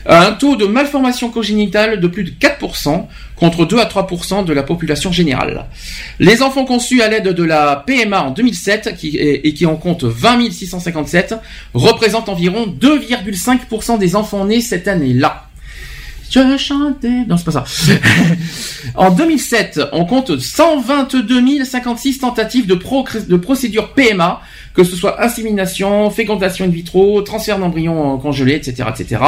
Un 0.07 0.33
taux 0.33 0.57
de 0.57 0.65
malformation 0.67 1.29
congénitale 1.31 2.01
de 2.01 2.07
plus 2.09 2.25
de 2.25 2.31
4% 2.31 3.07
contre 3.37 3.65
2 3.67 3.79
à 3.79 3.85
3% 3.85 4.45
de 4.45 4.53
la 4.53 4.63
population 4.63 5.13
générale. 5.13 5.67
Les 6.19 6.43
enfants 6.43 6.65
conçus 6.65 7.03
à 7.03 7.09
l'aide 7.09 7.29
de 7.29 7.43
la 7.43 7.83
PMA 7.87 8.23
en 8.23 8.31
2007 8.31 8.97
qui, 8.97 9.17
et, 9.17 9.47
et 9.49 9.55
qui 9.55 9.67
en 9.67 9.77
compte 9.77 10.05
20 10.05 10.51
657 10.51 11.35
représentent 11.75 12.29
environ 12.31 12.67
2,5% 12.81 13.99
des 13.99 14.17
enfants 14.17 14.45
nés 14.45 14.61
cette 14.61 14.89
année-là. 14.89 15.47
Je 16.31 16.57
chantais. 16.57 17.25
Non, 17.27 17.37
c'est 17.37 17.45
pas 17.45 17.65
ça. 17.65 17.65
en 18.95 19.11
2007, 19.11 19.81
on 19.93 20.05
compte 20.05 20.39
122 20.39 21.65
056 21.65 22.21
tentatives 22.21 22.67
de, 22.67 22.75
de 22.75 23.37
procédure 23.37 23.93
PMA, 23.95 24.41
que 24.73 24.85
ce 24.85 24.95
soit 24.95 25.23
insémination, 25.23 26.09
fécondation 26.11 26.65
in 26.67 26.69
vitro, 26.69 27.21
transfert 27.23 27.59
d'embryons 27.59 28.17
congelés, 28.19 28.55
etc., 28.55 28.89
etc. 28.97 29.23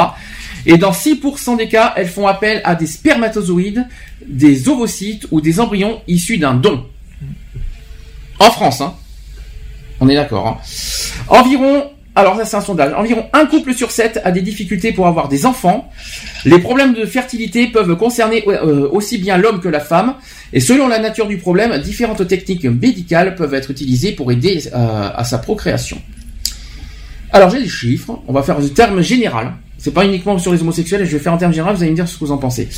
Et 0.64 0.78
dans 0.78 0.92
6% 0.92 1.56
des 1.56 1.68
cas, 1.68 1.92
elles 1.96 2.08
font 2.08 2.28
appel 2.28 2.60
à 2.62 2.76
des 2.76 2.86
spermatozoïdes, 2.86 3.88
des 4.24 4.68
ovocytes 4.68 5.26
ou 5.32 5.40
des 5.40 5.58
embryons 5.58 6.00
issus 6.06 6.38
d'un 6.38 6.54
don. 6.54 6.86
En 8.38 8.50
France, 8.50 8.80
hein. 8.80 8.94
On 10.00 10.08
est 10.08 10.14
d'accord. 10.14 10.46
Hein. 10.46 10.58
Environ, 11.28 11.91
alors 12.14 12.36
ça 12.36 12.44
c'est 12.44 12.56
un 12.56 12.60
sondage, 12.60 12.92
environ 12.94 13.24
un 13.32 13.46
couple 13.46 13.72
sur 13.72 13.90
sept 13.90 14.20
a 14.22 14.30
des 14.32 14.42
difficultés 14.42 14.92
pour 14.92 15.06
avoir 15.06 15.28
des 15.28 15.46
enfants. 15.46 15.90
Les 16.44 16.58
problèmes 16.58 16.92
de 16.92 17.06
fertilité 17.06 17.68
peuvent 17.68 17.96
concerner 17.96 18.44
euh, 18.46 18.88
aussi 18.92 19.16
bien 19.16 19.38
l'homme 19.38 19.60
que 19.60 19.68
la 19.68 19.80
femme. 19.80 20.14
Et 20.52 20.60
selon 20.60 20.88
la 20.88 20.98
nature 20.98 21.26
du 21.26 21.38
problème, 21.38 21.78
différentes 21.78 22.26
techniques 22.28 22.66
médicales 22.66 23.34
peuvent 23.34 23.54
être 23.54 23.70
utilisées 23.70 24.12
pour 24.12 24.30
aider 24.30 24.62
euh, 24.74 25.08
à 25.14 25.24
sa 25.24 25.38
procréation. 25.38 26.02
Alors 27.32 27.48
j'ai 27.48 27.60
des 27.60 27.68
chiffres, 27.68 28.20
on 28.28 28.32
va 28.34 28.42
faire 28.42 28.60
du 28.60 28.70
terme 28.70 29.00
général. 29.00 29.54
C'est 29.78 29.94
pas 29.94 30.04
uniquement 30.04 30.38
sur 30.38 30.52
les 30.52 30.60
homosexuels, 30.60 31.06
je 31.06 31.12
vais 31.12 31.18
faire 31.18 31.32
en 31.32 31.38
termes 31.38 31.52
général, 31.52 31.74
vous 31.74 31.82
allez 31.82 31.92
me 31.92 31.96
dire 31.96 32.06
ce 32.06 32.18
que 32.18 32.24
vous 32.24 32.32
en 32.32 32.38
pensez. 32.38 32.68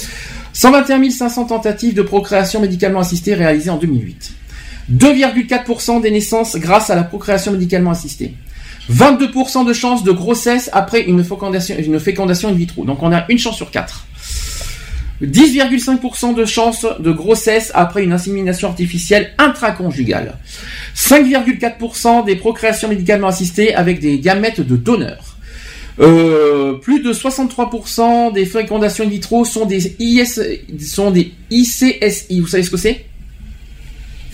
121 0.52 1.10
500 1.10 1.46
tentatives 1.46 1.94
de 1.94 2.02
procréation 2.02 2.60
médicalement 2.60 3.00
assistée 3.00 3.34
réalisées 3.34 3.70
en 3.70 3.78
2008. 3.78 4.32
2,4% 4.92 6.00
des 6.00 6.10
naissances 6.12 6.56
grâce 6.56 6.90
à 6.90 6.94
la 6.94 7.02
procréation 7.02 7.52
médicalement 7.52 7.90
assistée. 7.90 8.34
22% 8.90 9.66
de 9.66 9.72
chance 9.72 10.04
de 10.04 10.12
grossesse 10.12 10.70
après 10.72 11.02
une 11.02 11.24
fécondation, 11.24 12.48
in 12.48 12.52
vitro. 12.52 12.84
Donc 12.84 13.02
on 13.02 13.12
a 13.12 13.24
une 13.28 13.38
chance 13.38 13.56
sur 13.56 13.70
quatre. 13.70 14.06
10,5% 15.22 16.34
de 16.34 16.44
chance 16.44 16.86
de 16.98 17.12
grossesse 17.12 17.70
après 17.74 18.02
une 18.02 18.12
insémination 18.12 18.68
artificielle 18.68 19.32
intraconjugale. 19.38 20.38
5,4% 20.96 22.24
des 22.24 22.36
procréations 22.36 22.88
médicalement 22.88 23.28
assistées 23.28 23.74
avec 23.74 24.00
des 24.00 24.18
gamètes 24.18 24.60
de 24.60 24.76
donneurs. 24.76 25.36
Euh, 26.00 26.74
plus 26.74 27.00
de 27.00 27.12
63% 27.12 28.32
des 28.32 28.46
fécondations 28.46 29.04
in 29.04 29.08
vitro 29.08 29.44
sont 29.44 29.64
des 29.64 29.96
sont 30.80 31.12
des 31.12 31.32
ICSI. 31.50 32.40
Vous 32.40 32.48
savez 32.48 32.64
ce 32.64 32.70
que 32.70 32.76
c'est? 32.76 33.06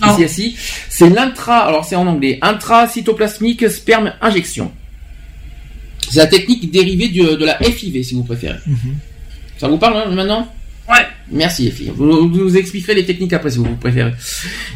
ICSI. 0.03 0.57
C'est 0.89 1.11
l'intra, 1.11 1.59
alors 1.67 1.85
c'est 1.85 1.97
en 1.97 2.07
anglais, 2.07 2.39
intracytoplasmique 2.43 3.69
sperme 3.71 4.13
injection. 4.21 4.73
C'est 6.11 6.19
la 6.19 6.27
technique 6.27 6.71
dérivée 6.71 7.09
du- 7.09 7.23
de 7.23 7.45
la 7.45 7.59
FIV, 7.63 8.03
si 8.03 8.15
vous 8.15 8.25
préférez. 8.25 8.59
Ça 9.59 9.69
vous 9.69 9.79
parle 9.79 9.97
hein, 9.99 10.11
maintenant 10.15 10.53
Ouais. 10.89 11.07
Merci 11.31 11.65
les 11.67 11.71
filles. 11.71 11.93
Vous, 11.95 12.29
vous 12.29 12.37
nous 12.37 12.57
expliquerez 12.57 12.95
les 12.95 13.05
techniques 13.05 13.33
après 13.33 13.51
si 13.51 13.59
vous 13.59 13.77
préférez. 13.77 14.13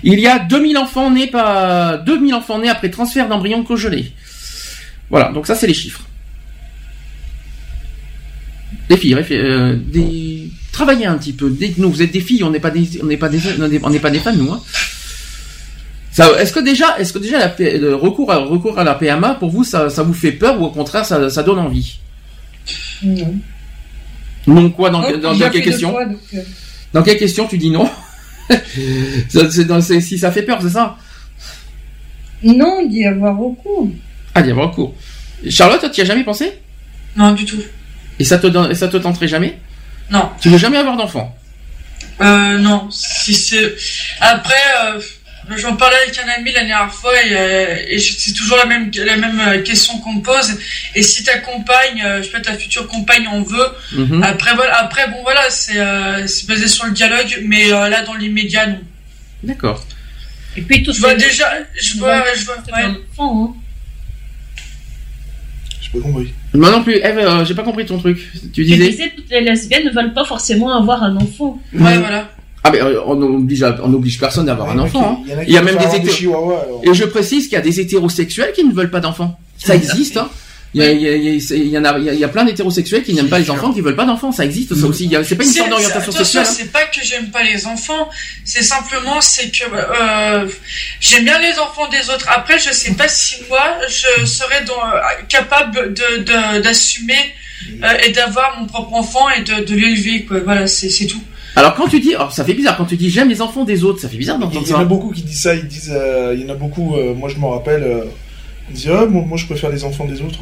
Il 0.04 0.20
y 0.20 0.28
a 0.28 0.38
2000 0.38 0.78
enfants 0.78 1.10
nés 1.10 1.26
par 1.26 2.04
2000 2.04 2.34
enfants 2.34 2.60
nés 2.60 2.68
après 2.68 2.88
transfert 2.90 3.28
d'embryons 3.28 3.64
congelés. 3.64 4.12
Voilà, 5.10 5.32
donc 5.32 5.46
ça 5.48 5.54
c'est 5.56 5.66
les 5.66 5.74
chiffres. 5.74 6.02
Filles, 8.96 9.16
euh, 9.32 9.76
des... 9.76 10.48
travaillez 10.70 11.06
un 11.06 11.16
petit 11.18 11.32
peu. 11.32 11.50
Dites-nous, 11.50 11.90
vous 11.90 12.02
êtes 12.02 12.12
des 12.12 12.20
filles, 12.20 12.44
on 12.44 12.50
n'est 12.50 12.60
pas 12.60 12.70
des, 12.70 12.86
on 13.02 13.06
n'est 13.06 13.16
pas 13.16 13.28
des, 13.28 13.40
on 13.60 13.66
n'est- 13.66 13.80
on 13.82 13.90
n'est 13.90 13.98
pas 13.98 14.10
des 14.10 14.20
femmes 14.20 14.36
nous. 14.36 14.52
Hein. 14.52 14.62
Ça, 16.14 16.30
est-ce 16.40 16.52
que 16.52 16.60
déjà, 16.60 16.96
est-ce 17.00 17.12
que 17.12 17.18
déjà 17.18 17.38
la 17.40 17.52
le 17.58 17.96
recours 17.96 18.30
à, 18.30 18.36
recours 18.36 18.78
à 18.78 18.84
la 18.84 18.94
PMA 18.94 19.34
pour 19.34 19.50
vous, 19.50 19.64
ça, 19.64 19.90
ça 19.90 20.04
vous 20.04 20.14
fait 20.14 20.30
peur 20.30 20.60
ou 20.60 20.66
au 20.66 20.70
contraire 20.70 21.04
ça, 21.04 21.28
ça 21.28 21.42
donne 21.42 21.58
envie? 21.58 21.98
Non. 23.02 23.34
Non 24.46 24.70
quoi 24.70 24.90
dans, 24.90 25.02
Oh, 25.02 25.16
dans, 25.16 25.36
quelle 25.50 25.62
question 25.64 25.90
fois, 25.90 26.04
donc, 26.04 26.20
euh, 26.34 26.40
Dans 26.92 27.02
quelle 27.02 27.18
question 27.18 27.48
tu 27.48 27.58
dis 27.58 27.70
non? 27.70 27.90
Ça, 29.28 29.50
c'est 29.50 29.64
dans- 29.64 29.80
c'est- 29.80 30.00
Si 30.00 30.16
ça 30.16 30.30
fait 30.30 30.42
peur, 30.42 30.58
c'est 30.62 30.68
ça? 30.70 30.96
Non, 32.44 32.86
d'y 32.86 33.04
avoir 33.04 33.36
recours. 33.36 33.88
Ah, 34.34 34.42
d'y 34.42 34.50
avoir 34.52 34.68
recours. 34.70 34.94
Charlotte, 35.48 35.90
tu 35.90 35.98
y 36.00 36.02
as 36.02 36.06
jamais 36.06 36.22
pensé? 36.24 36.52
Non, 37.16 37.32
du 37.32 37.44
tout. 37.44 37.60
Et 38.20 38.24
ça 38.24 38.38
te, 38.38 38.70
et 38.70 38.74
ça 38.76 38.86
te 38.86 38.98
tenterait 38.98 39.28
jamais? 39.28 39.58
Non. 40.10 40.28
Tu 40.40 40.48
veux 40.48 40.58
jamais 40.58 40.76
avoir 40.76 40.96
d'enfant? 40.96 41.34
Euh, 42.20 42.58
non. 42.58 42.88
Si 42.90 43.34
c'est. 43.34 43.74
Après, 44.20 44.54
euh, 44.86 45.00
j'en 45.56 45.76
parlais 45.76 45.96
avec 46.04 46.18
un 46.18 46.28
ami 46.40 46.52
la 46.52 46.60
dernière 46.64 46.92
fois 46.92 47.12
et, 47.22 47.28
euh, 47.32 47.76
et 47.88 47.98
c'est 47.98 48.32
toujours 48.32 48.56
la 48.56 48.66
même, 48.66 48.90
la 49.04 49.16
même 49.16 49.40
euh, 49.40 49.62
question 49.62 49.98
qu'on 49.98 50.14
me 50.14 50.22
pose. 50.22 50.58
Et 50.94 51.02
si 51.02 51.22
ta 51.24 51.38
compagne, 51.38 52.02
euh, 52.04 52.18
je 52.18 52.24
sais 52.26 52.30
pas, 52.32 52.40
ta 52.40 52.54
future 52.54 52.86
compagne 52.88 53.26
en 53.28 53.42
veut, 53.42 53.66
Mhm. 53.96 54.22
après, 54.22 54.54
voilà, 54.54 54.78
après, 54.80 55.08
bon, 55.08 55.22
voilà, 55.22 55.48
c'est 55.50 55.78
euh, 55.78 56.26
c'est 56.26 56.46
basé 56.46 56.66
sur 56.68 56.86
le 56.86 56.92
dialogue, 56.92 57.42
mais 57.44 57.72
euh, 57.72 57.88
là, 57.88 58.02
dans 58.02 58.14
l'immédiat, 58.14 58.66
non. 58.66 58.80
D'accord. 59.42 59.84
Et 60.56 60.62
puis 60.62 60.82
tout 60.82 60.92
Je 60.92 61.00
vois 61.00 61.14
déjà, 61.14 61.52
je 61.74 61.98
vois, 61.98 62.22
je 62.36 62.44
vois, 62.44 62.56
ouais. 62.72 62.84
enfant, 63.12 63.44
hein. 63.44 63.60
J'ai 65.80 65.90
pas 66.00 66.00
compris. 66.08 66.32
Moi 66.54 66.70
non 66.70 66.82
plus, 66.82 66.94
Eve, 66.96 67.18
euh, 67.18 67.44
j'ai 67.44 67.54
pas 67.54 67.62
compris 67.64 67.84
ton 67.84 67.98
truc. 67.98 68.18
Tu 68.52 68.64
disais 68.64 68.88
disais, 68.88 69.12
toutes 69.14 69.28
les 69.30 69.40
lesbiennes 69.40 69.84
ne 69.86 69.90
veulent 69.90 70.14
pas 70.14 70.24
forcément 70.24 70.76
avoir 70.76 71.02
un 71.02 71.16
enfant. 71.16 71.60
Ouais, 71.72 71.98
voilà. 71.98 72.30
Ah 72.66 72.70
mais 72.70 72.80
euh, 72.82 73.00
on 73.06 73.20
oblige, 73.22 73.62
on 73.82 73.92
oblige 73.92 74.18
personne 74.18 74.46
d'avoir 74.46 74.70
un 74.70 74.78
enfant. 74.78 75.22
il 75.26 75.30
y 75.30 75.34
en 75.34 75.38
a 75.38 75.40
hein. 75.40 75.44
Il 75.46 75.52
y 75.52 75.56
a 75.58 75.62
même 75.62 75.76
des 75.76 75.96
hétéros. 75.96 76.54
Et 76.82 76.94
je 76.94 77.04
précise 77.04 77.44
qu'il 77.44 77.52
y 77.52 77.56
a 77.56 77.60
des 77.60 77.78
hétérosexuels 77.80 78.52
qui 78.54 78.64
ne 78.64 78.72
veulent 78.72 78.90
pas 78.90 79.00
d'enfants. 79.00 79.38
Ça 79.58 79.74
existe. 79.74 80.16
Hein. 80.16 80.30
Il 80.76 80.82
y, 80.82 80.84
a, 80.84 80.90
il 80.90 81.00
y 81.02 81.08
a- 81.08 81.14
il 81.14 81.34
y 81.34 81.36
a- 81.36 81.40
c'est- 81.40 81.56
il 81.58 81.68
y 81.68 81.78
en 81.78 81.84
a, 81.84 81.96
il 81.98 82.04
y 82.04 82.08
a- 82.10 82.14
il 82.14 82.18
y 82.18 82.24
a 82.24 82.28
plein 82.28 82.42
d'hétérosexuels 82.44 83.04
qui 83.04 83.14
n'aiment 83.14 83.28
pas 83.28 83.38
les 83.38 83.48
enfants, 83.48 83.72
qui 83.72 83.80
veulent 83.80 83.94
pas 83.94 84.06
d'enfants. 84.06 84.32
Ça 84.32 84.44
existe, 84.44 84.74
ça 84.74 84.86
aussi. 84.86 85.08
C'est 85.24 85.36
pas 85.36 85.44
une 85.44 85.50
C'est- 85.50 85.68
d'orientation 85.68 86.10
sexuelle. 86.10 86.42
hein. 86.48 86.54
C'est 86.56 86.72
pas 86.72 86.82
que 86.86 87.00
j'aime 87.04 87.30
pas 87.30 87.44
les 87.44 87.64
enfants, 87.66 88.08
c'est 88.44 88.64
simplement 88.64 89.20
c'est 89.20 89.50
que 89.50 89.62
euh, 89.72 90.48
j'aime 91.00 91.24
bien 91.24 91.38
les 91.38 91.56
enfants 91.60 91.88
des 91.90 92.10
autres. 92.12 92.26
Après, 92.28 92.58
je 92.58 92.72
sais 92.72 92.94
pas 92.94 93.06
si 93.06 93.36
moi 93.48 93.62
je 93.88 94.24
serais 94.26 94.64
dans, 94.64 94.72
euh, 94.84 94.98
capable 95.28 95.92
de 95.94 96.24
de- 96.24 96.60
d'assumer 96.62 97.14
euh, 97.84 97.92
et 98.04 98.10
d'avoir 98.10 98.58
mon 98.58 98.66
propre 98.66 98.94
enfant 98.94 99.26
et 99.30 99.42
de, 99.42 99.64
de 99.64 99.74
l'élever. 99.76 100.24
quoi. 100.24 100.40
Voilà, 100.40 100.66
c'est 100.66 100.88
tout. 101.06 101.22
Alors 101.56 101.74
quand 101.74 101.86
tu 101.88 102.00
dis, 102.00 102.14
alors 102.14 102.32
ça 102.32 102.44
fait 102.44 102.54
bizarre 102.54 102.76
quand 102.76 102.84
tu 102.86 102.96
dis 102.96 103.10
j'aime 103.10 103.28
les 103.28 103.40
enfants 103.40 103.64
des 103.64 103.84
autres, 103.84 104.00
ça 104.00 104.08
fait 104.08 104.16
bizarre 104.16 104.36
Il 104.38 104.42
d'entendre 104.42 104.68
y 104.68 104.72
en 104.72 104.76
a 104.76 104.78
ça. 104.80 104.84
beaucoup 104.84 105.10
qui 105.12 105.22
disent 105.22 105.42
ça, 105.42 105.54
ils 105.54 105.66
disent, 105.68 105.92
euh, 105.94 106.34
il 106.36 106.44
y 106.44 106.50
en 106.50 106.52
a 106.52 106.56
beaucoup, 106.56 106.96
euh, 106.96 107.14
moi 107.14 107.28
je 107.28 107.36
me 107.38 107.46
rappelle, 107.46 107.82
euh, 107.84 108.04
ils 108.70 108.74
disent, 108.76 108.90
ah, 108.92 109.06
moi, 109.06 109.22
moi, 109.26 109.36
je 109.38 109.46
préfère 109.46 109.70
les 109.70 109.84
enfants 109.84 110.04
des 110.06 110.20
autres. 110.22 110.40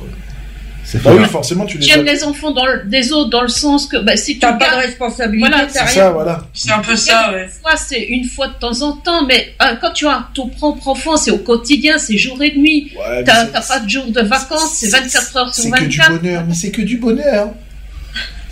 Bah 1.04 1.12
oui, 1.16 1.24
forcément 1.26 1.64
tu 1.64 1.78
les 1.78 1.86
J'aime 1.86 2.04
les 2.04 2.24
enfants 2.24 2.50
dans 2.50 2.66
le- 2.66 2.82
des 2.86 3.12
autres 3.12 3.30
dans 3.30 3.42
le 3.42 3.48
sens 3.48 3.86
que 3.86 3.96
bah, 3.98 4.16
si 4.16 4.34
tu 4.34 4.40
T'as 4.40 4.54
pas 4.54 4.70
de 4.70 4.76
responsabilité, 4.86 5.48
voilà, 5.48 5.66
t'as 5.72 5.86
C'est 5.86 5.94
ça, 5.94 6.10
voilà. 6.10 6.44
C'est 6.52 6.72
un 6.72 6.80
peu 6.80 6.96
ça, 6.96 7.30
ouais. 7.32 7.44
Une 7.44 7.50
fois, 7.50 7.76
c'est 7.76 8.00
une 8.02 8.24
fois 8.24 8.48
de 8.48 8.54
temps 8.54 8.82
en 8.82 8.92
temps, 8.96 9.24
mais 9.24 9.54
euh, 9.62 9.76
quand 9.80 9.92
tu 9.92 10.06
as 10.08 10.28
ton 10.34 10.48
propre 10.48 10.88
enfant, 10.88 11.16
c'est 11.16 11.30
au 11.30 11.38
quotidien, 11.38 11.98
c'est 11.98 12.18
jour 12.18 12.42
et 12.42 12.54
nuit. 12.56 12.90
Ouais, 12.96 13.18
mais 13.18 13.24
T'as 13.24 13.44
c'est- 13.46 13.52
t'as 13.52 13.60
pas 13.62 13.78
de 13.78 13.88
jour 13.88 14.06
de 14.06 14.20
vacances, 14.22 14.72
c'est 14.74 14.88
24 14.88 15.36
heures 15.36 15.54
sur 15.54 15.62
C'est 15.64 15.70
que 15.70 15.84
du 15.84 15.96
24. 15.98 16.20
bonheur, 16.20 16.44
mais 16.48 16.54
c'est 16.54 16.70
que 16.72 16.82
du 16.82 16.96
bonheur. 16.98 17.50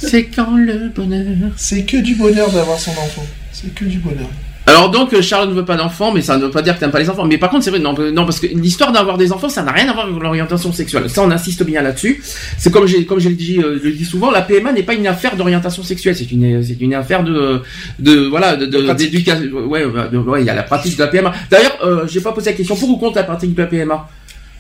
C'est 0.09 0.25
quand 0.25 0.57
le 0.57 0.89
bonheur. 0.95 1.53
C'est 1.57 1.85
que 1.85 1.99
du 1.99 2.15
bonheur 2.15 2.51
d'avoir 2.51 2.79
son 2.79 2.91
enfant. 2.93 3.25
C'est 3.53 3.75
que 3.75 3.85
du 3.85 3.99
bonheur. 3.99 4.29
Alors 4.67 4.91
donc 4.91 5.13
euh, 5.15 5.23
Charles 5.23 5.49
ne 5.49 5.55
veut 5.55 5.65
pas 5.65 5.77
d'enfants, 5.77 6.13
mais 6.13 6.21
ça 6.23 6.37
ne 6.37 6.43
veut 6.45 6.51
pas 6.51 6.63
dire 6.63 6.75
que 6.75 6.81
t'aimes 6.81 6.91
pas 6.93 7.01
les 7.01 7.11
enfants. 7.11 7.25
Mais 7.25 7.39
par 7.39 7.51
contre 7.51 7.65
c'est 7.65 7.71
vrai, 7.71 7.81
non, 7.81 7.95
euh, 7.99 8.13
non 8.13 8.25
parce 8.25 8.39
que 8.39 8.47
l'histoire 8.47 8.93
d'avoir 8.93 9.19
des 9.19 9.33
enfants, 9.33 9.49
ça 9.49 9.63
n'a 9.63 9.73
rien 9.73 9.89
à 9.89 9.93
voir 9.95 10.07
avec 10.07 10.23
l'orientation 10.23 10.73
sexuelle. 10.73 11.09
Ça 11.11 11.23
on 11.25 11.31
insiste 11.31 11.65
bien 11.65 11.83
là-dessus. 11.83 12.23
C'est 12.57 12.71
comme 12.71 12.87
j'ai 12.87 13.05
comme 13.05 13.19
je 13.19 13.31
l'ai 13.31 13.35
dit, 13.35 13.59
euh, 13.59 13.79
je 13.83 13.89
le 13.89 13.95
dis 13.95 14.05
souvent, 14.05 14.31
la 14.31 14.43
PMA 14.43 14.73
n'est 14.73 14.83
pas 14.85 14.95
une 14.95 15.07
affaire 15.09 15.35
d'orientation 15.37 15.83
sexuelle, 15.83 16.15
c'est 16.15 16.31
une 16.31 16.63
c'est 16.63 16.81
une 16.81 16.95
affaire 16.95 17.25
de 17.25 17.63
de 17.99 18.27
voilà 18.27 18.55
de 18.57 18.67
de- 18.67 18.79
d'éducation. 18.95 19.43
Ouais, 19.67 19.85
ouais, 19.85 20.09
de- 20.13 20.19
ouais, 20.19 20.43
il 20.43 20.47
y 20.47 20.51
a 20.51 20.55
la 20.55 20.63
pratique 20.63 20.97
de 20.97 21.03
la 21.03 21.09
PMA. 21.09 21.33
D'ailleurs, 21.51 21.79
euh, 21.83 22.07
j'ai 22.07 22.21
pas 22.21 22.33
posé 22.33 22.51
la 22.51 22.57
question 22.57 22.77
pour 22.77 22.91
ou 22.91 22.97
contre 22.99 23.17
la 23.17 23.25
pratique 23.25 23.55
de 23.55 23.63
la 23.63 23.67
PMA. 23.67 24.09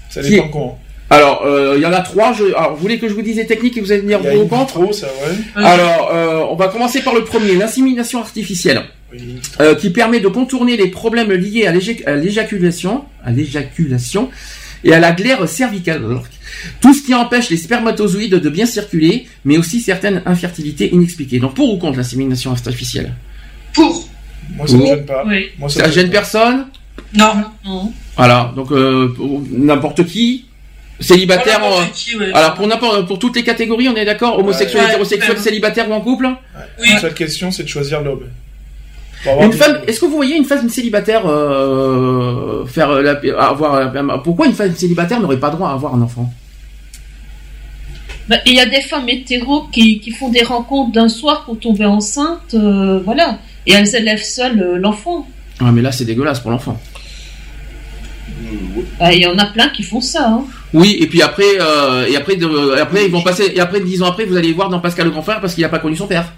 Ça 0.08 0.22
dépend 0.22 0.48
quand. 0.48 0.78
Alors, 1.12 1.42
euh, 1.44 1.74
il 1.76 1.82
y 1.82 1.86
en 1.86 1.92
a 1.92 2.00
trois. 2.00 2.32
Je... 2.32 2.44
Alors, 2.54 2.74
vous 2.74 2.80
voulez 2.82 2.98
que 2.98 3.08
je 3.08 3.14
vous 3.14 3.22
dise 3.22 3.36
les 3.36 3.46
techniques 3.46 3.76
et 3.76 3.80
vous 3.80 3.90
allez 3.90 4.02
ou 4.02 4.14
in 4.14 4.46
contre 4.46 4.78
vitro, 4.78 4.92
ça, 4.92 5.06
ouais. 5.08 5.62
Alors, 5.64 6.10
euh, 6.12 6.44
on 6.50 6.54
va 6.54 6.68
commencer 6.68 7.02
par 7.02 7.14
le 7.14 7.24
premier, 7.24 7.54
l'insémination 7.56 8.20
artificielle, 8.20 8.82
euh, 9.60 9.74
qui 9.74 9.90
permet 9.90 10.20
de 10.20 10.28
contourner 10.28 10.76
les 10.76 10.86
problèmes 10.88 11.32
liés 11.32 11.66
à 11.66 11.72
l'éjac- 11.72 12.06
à 12.06 12.14
l'éjaculation, 12.14 13.04
à 13.24 13.32
l'éjaculation 13.32 14.30
et 14.84 14.92
à 14.94 15.00
la 15.00 15.10
glaire 15.10 15.48
cervicale. 15.48 16.02
Tout 16.80 16.94
ce 16.94 17.02
qui 17.02 17.12
empêche 17.14 17.50
les 17.50 17.56
spermatozoïdes 17.56 18.36
de 18.36 18.48
bien 18.48 18.66
circuler, 18.66 19.26
mais 19.44 19.58
aussi 19.58 19.80
certaines 19.80 20.22
infertilités 20.26 20.94
inexpliquées. 20.94 21.40
Donc, 21.40 21.54
pour 21.54 21.74
ou 21.74 21.78
contre 21.78 21.96
l'insémination 21.98 22.52
artificielle? 22.52 23.14
Pour. 23.72 24.08
Moi 24.56 24.66
ça 24.68 24.76
Pour. 24.76 24.86
gêne 24.86 25.04
pas. 25.06 25.24
Oui. 25.26 25.46
Moi, 25.58 25.68
Ça 25.68 25.86
me 25.88 25.92
gêne 25.92 26.06
pas. 26.06 26.12
personne? 26.12 26.66
Non. 27.14 27.32
Non. 27.64 27.92
Voilà. 28.16 28.52
Donc, 28.54 28.70
euh, 28.70 29.12
n'importe 29.50 30.04
qui. 30.06 30.44
Célibataire, 31.00 31.64
en- 31.64 31.86
qui, 31.94 32.14
ouais. 32.16 32.30
alors 32.34 32.54
pour 32.54 32.66
n'importe 32.66 33.06
pour 33.06 33.18
toutes 33.18 33.34
les 33.36 33.42
catégories, 33.42 33.88
on 33.88 33.96
est 33.96 34.04
d'accord, 34.04 34.38
homosexuel, 34.38 34.82
Ouais, 34.82 34.88
hétérosexuel, 34.90 35.36
ouais. 35.36 35.42
célibataire 35.42 35.90
ou 35.90 35.94
en 35.94 36.00
couple? 36.02 36.28
Oui. 36.80 36.88
La 36.92 37.00
seule 37.00 37.14
question, 37.14 37.50
c'est 37.50 37.62
de 37.62 37.68
choisir 37.68 38.02
l'homme. 38.02 38.24
Une 39.42 39.52
femme, 39.52 39.80
est-ce 39.86 40.00
que 40.00 40.06
vous 40.06 40.16
voyez 40.16 40.36
une 40.36 40.44
femme 40.46 40.68
célibataire 40.68 41.22
euh, 41.26 42.64
faire 42.66 42.90
la, 42.90 43.20
avoir 43.38 43.92
pourquoi 44.22 44.46
une 44.46 44.54
femme 44.54 44.74
célibataire 44.74 45.20
n'aurait 45.20 45.40
pas 45.40 45.50
droit 45.50 45.68
à 45.70 45.72
avoir 45.72 45.94
un 45.94 46.00
enfant? 46.02 46.32
Bah, 48.28 48.36
Il 48.46 48.54
y 48.54 48.60
a 48.60 48.66
des 48.66 48.80
femmes 48.80 49.08
hétéros 49.08 49.68
qui, 49.72 50.00
qui 50.00 50.10
font 50.10 50.28
des 50.30 50.42
rencontres 50.42 50.92
d'un 50.92 51.08
soir 51.08 51.44
pour 51.44 51.58
tomber 51.58 51.84
enceinte, 51.84 52.54
euh, 52.54 53.00
voilà. 53.04 53.38
Et 53.66 53.72
elles 53.72 53.94
élèvent 53.94 54.22
seules 54.22 54.60
euh, 54.62 54.78
l'enfant. 54.78 55.26
Ah 55.60 55.70
mais 55.72 55.82
là 55.82 55.92
c'est 55.92 56.04
dégueulasse 56.04 56.40
pour 56.40 56.50
l'enfant. 56.50 56.80
Bah, 58.98 59.12
Il 59.12 59.20
y 59.22 59.26
en 59.26 59.36
a 59.38 59.46
plein 59.46 59.68
qui 59.68 59.82
font 59.82 60.00
ça. 60.00 60.28
Hein. 60.28 60.44
Oui 60.72 60.96
et 61.00 61.06
puis 61.08 61.20
après 61.22 61.58
euh, 61.60 62.06
et 62.06 62.16
après 62.16 62.36
de- 62.36 62.76
après 62.80 63.06
ils 63.06 63.10
vont 63.10 63.22
passer 63.22 63.50
et 63.54 63.60
après 63.60 63.80
dix 63.80 64.02
ans 64.02 64.06
après 64.10 64.24
vous 64.24 64.36
allez 64.36 64.52
voir 64.52 64.68
dans 64.68 64.78
Pascal 64.80 65.06
le 65.06 65.10
grand 65.10 65.22
frère 65.22 65.40
parce 65.40 65.54
qu'il 65.54 65.62
n'a 65.62 65.68
pas 65.68 65.80
connu 65.80 65.96
son 65.96 66.06
père. 66.06 66.32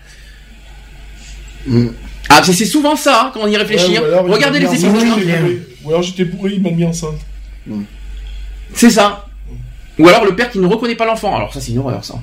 Ah 2.29 2.41
c'est 2.43 2.53
c'est 2.53 2.65
souvent 2.65 2.97
ça 2.97 3.25
hein, 3.27 3.31
quand 3.35 3.41
on 3.43 3.47
y 3.47 3.57
réfléchit. 3.57 3.93
Ouais, 3.93 3.99
ou 3.99 4.05
hein. 4.05 4.09
alors, 4.09 4.27
Regardez 4.29 4.59
les 4.61 4.67
épisodes. 4.67 4.91
hein. 4.97 5.49
Ou 5.85 5.91
alors 5.91 6.03
j'étais 6.03 6.25
bourré, 6.25 6.53
il 6.55 6.63
m'a 6.63 6.71
mis 6.71 6.85
enceinte. 6.85 7.19
C'est 8.75 8.91
ça. 8.91 9.27
Ou 9.99 10.09
alors 10.09 10.25
le 10.25 10.35
père 10.35 10.51
qui 10.51 10.59
ne 10.59 10.67
reconnaît 10.67 10.95
pas 10.95 11.05
l'enfant. 11.05 11.37
Alors 11.37 11.53
ça 11.53 11.61
c'est 11.61 11.73
une 11.73 11.79
horreur 11.79 12.03
ça. 12.05 12.15
Moi 12.15 12.23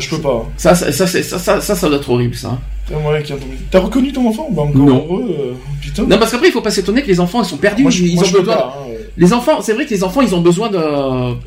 je 0.00 0.08
peux 0.08 0.20
pas. 0.20 0.48
Ça 0.56 0.74
ça 0.74 0.90
ça 0.90 1.06
ça, 1.06 1.60
ça, 1.60 1.74
ça 1.76 1.88
doit 1.88 1.98
être 1.98 2.08
horrible 2.10 2.34
ça. 2.34 2.58
Putain, 2.86 3.00
moi, 3.00 3.20
qui 3.20 3.32
a 3.32 3.36
tombé- 3.36 3.56
T'as 3.70 3.80
reconnu 3.80 4.12
ton 4.12 4.28
enfant 4.28 4.48
Bah 4.50 4.62
encore 4.62 4.76
Non. 4.76 4.96
heureux. 4.96 5.36
euh, 5.38 5.52
Putain. 5.82 6.04
Non 6.04 6.18
parce 6.18 6.30
qu'après 6.30 6.48
il 6.48 6.52
faut 6.52 6.60
pas 6.60 6.70
s'étonner 6.70 7.02
que 7.02 7.08
les 7.08 7.18
enfants 7.20 7.42
ils 7.42 7.46
sont 7.48 7.56
perdus. 7.56 7.82
Moi, 7.82 7.90
je- 7.90 8.04
ils 8.04 8.14
moi, 8.14 8.22
ont 8.22 8.26
je 8.26 8.32
peux 8.32 8.38
besoin. 8.40 8.54
pas, 8.56 8.76
hein, 8.78 8.88
ouais. 8.90 9.08
Les 9.16 9.32
enfants, 9.32 9.60
c'est 9.60 9.72
vrai 9.72 9.86
que 9.86 9.90
les 9.90 10.04
enfants, 10.04 10.20
ils 10.20 10.34
ont 10.34 10.40
besoin 10.40 10.68
de. 10.70 10.78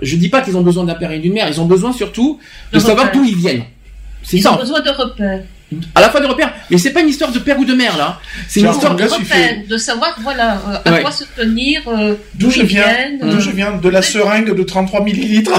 Je 0.02 0.16
dis 0.18 0.28
pas 0.30 0.42
qu'ils 0.42 0.58
ont 0.58 0.62
besoin 0.64 0.84
d'un 0.84 0.96
père 0.96 1.12
et 1.12 1.20
d'une 1.20 1.34
mère, 1.34 1.48
ils 1.48 1.62
ont 1.62 1.66
besoin 1.66 1.94
surtout 1.94 2.40
de, 2.74 2.78
De 2.78 2.84
savoir 2.84 3.08
repères. 3.08 3.22
d'où 3.22 3.28
ils 3.28 3.36
viennent. 3.38 3.64
C'est 4.24 4.38
Ils 4.38 4.42
ça. 4.42 4.54
ont 4.54 4.58
besoin 4.58 4.82
de 4.82 4.90
repères. 4.90 5.44
À 5.94 6.02
la 6.02 6.10
fois 6.10 6.20
des 6.20 6.26
repères, 6.26 6.52
mais 6.72 6.80
c'est 6.80 6.90
pas 6.92 7.02
une 7.02 7.10
histoire 7.10 7.32
de 7.32 7.38
père 7.38 7.58
ou 7.60 7.64
de 7.64 7.76
mère 7.76 7.96
là. 7.96 8.20
C'est 8.48 8.60
une 8.62 8.72
histoire 8.72 8.96
de 8.96 9.08
suffit. 9.08 9.68
de 9.70 9.78
savoir 9.78 10.18
voilà 10.24 10.54
euh, 10.68 10.78
à 10.84 10.92
Ouais. 10.92 11.02
quoi 11.04 11.12
se 11.12 11.24
tenir, 11.38 11.84
euh, 11.88 12.16
D'où 12.34 12.50
je 12.50 12.64
viens 12.64 12.84
D'où 13.22 13.28
euh, 13.38 13.40
je 13.40 13.52
viens 13.52 13.74
De 13.78 13.88
la 13.88 14.02
seringue 14.02 14.56
de 14.56 14.64
33 14.64 15.04
millilitres. 15.04 15.52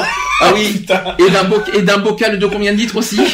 Ah 0.43 0.51
oui. 0.53 0.85
et 1.21 1.31
d'un 1.31 1.45
boc- 1.45 1.71
et 1.79 1.83
d'un 1.83 1.99
bocal 1.99 2.41
de 2.41 2.47
combien 2.47 2.73
de 2.73 2.79
litres 2.79 2.97
aussi? 2.97 3.21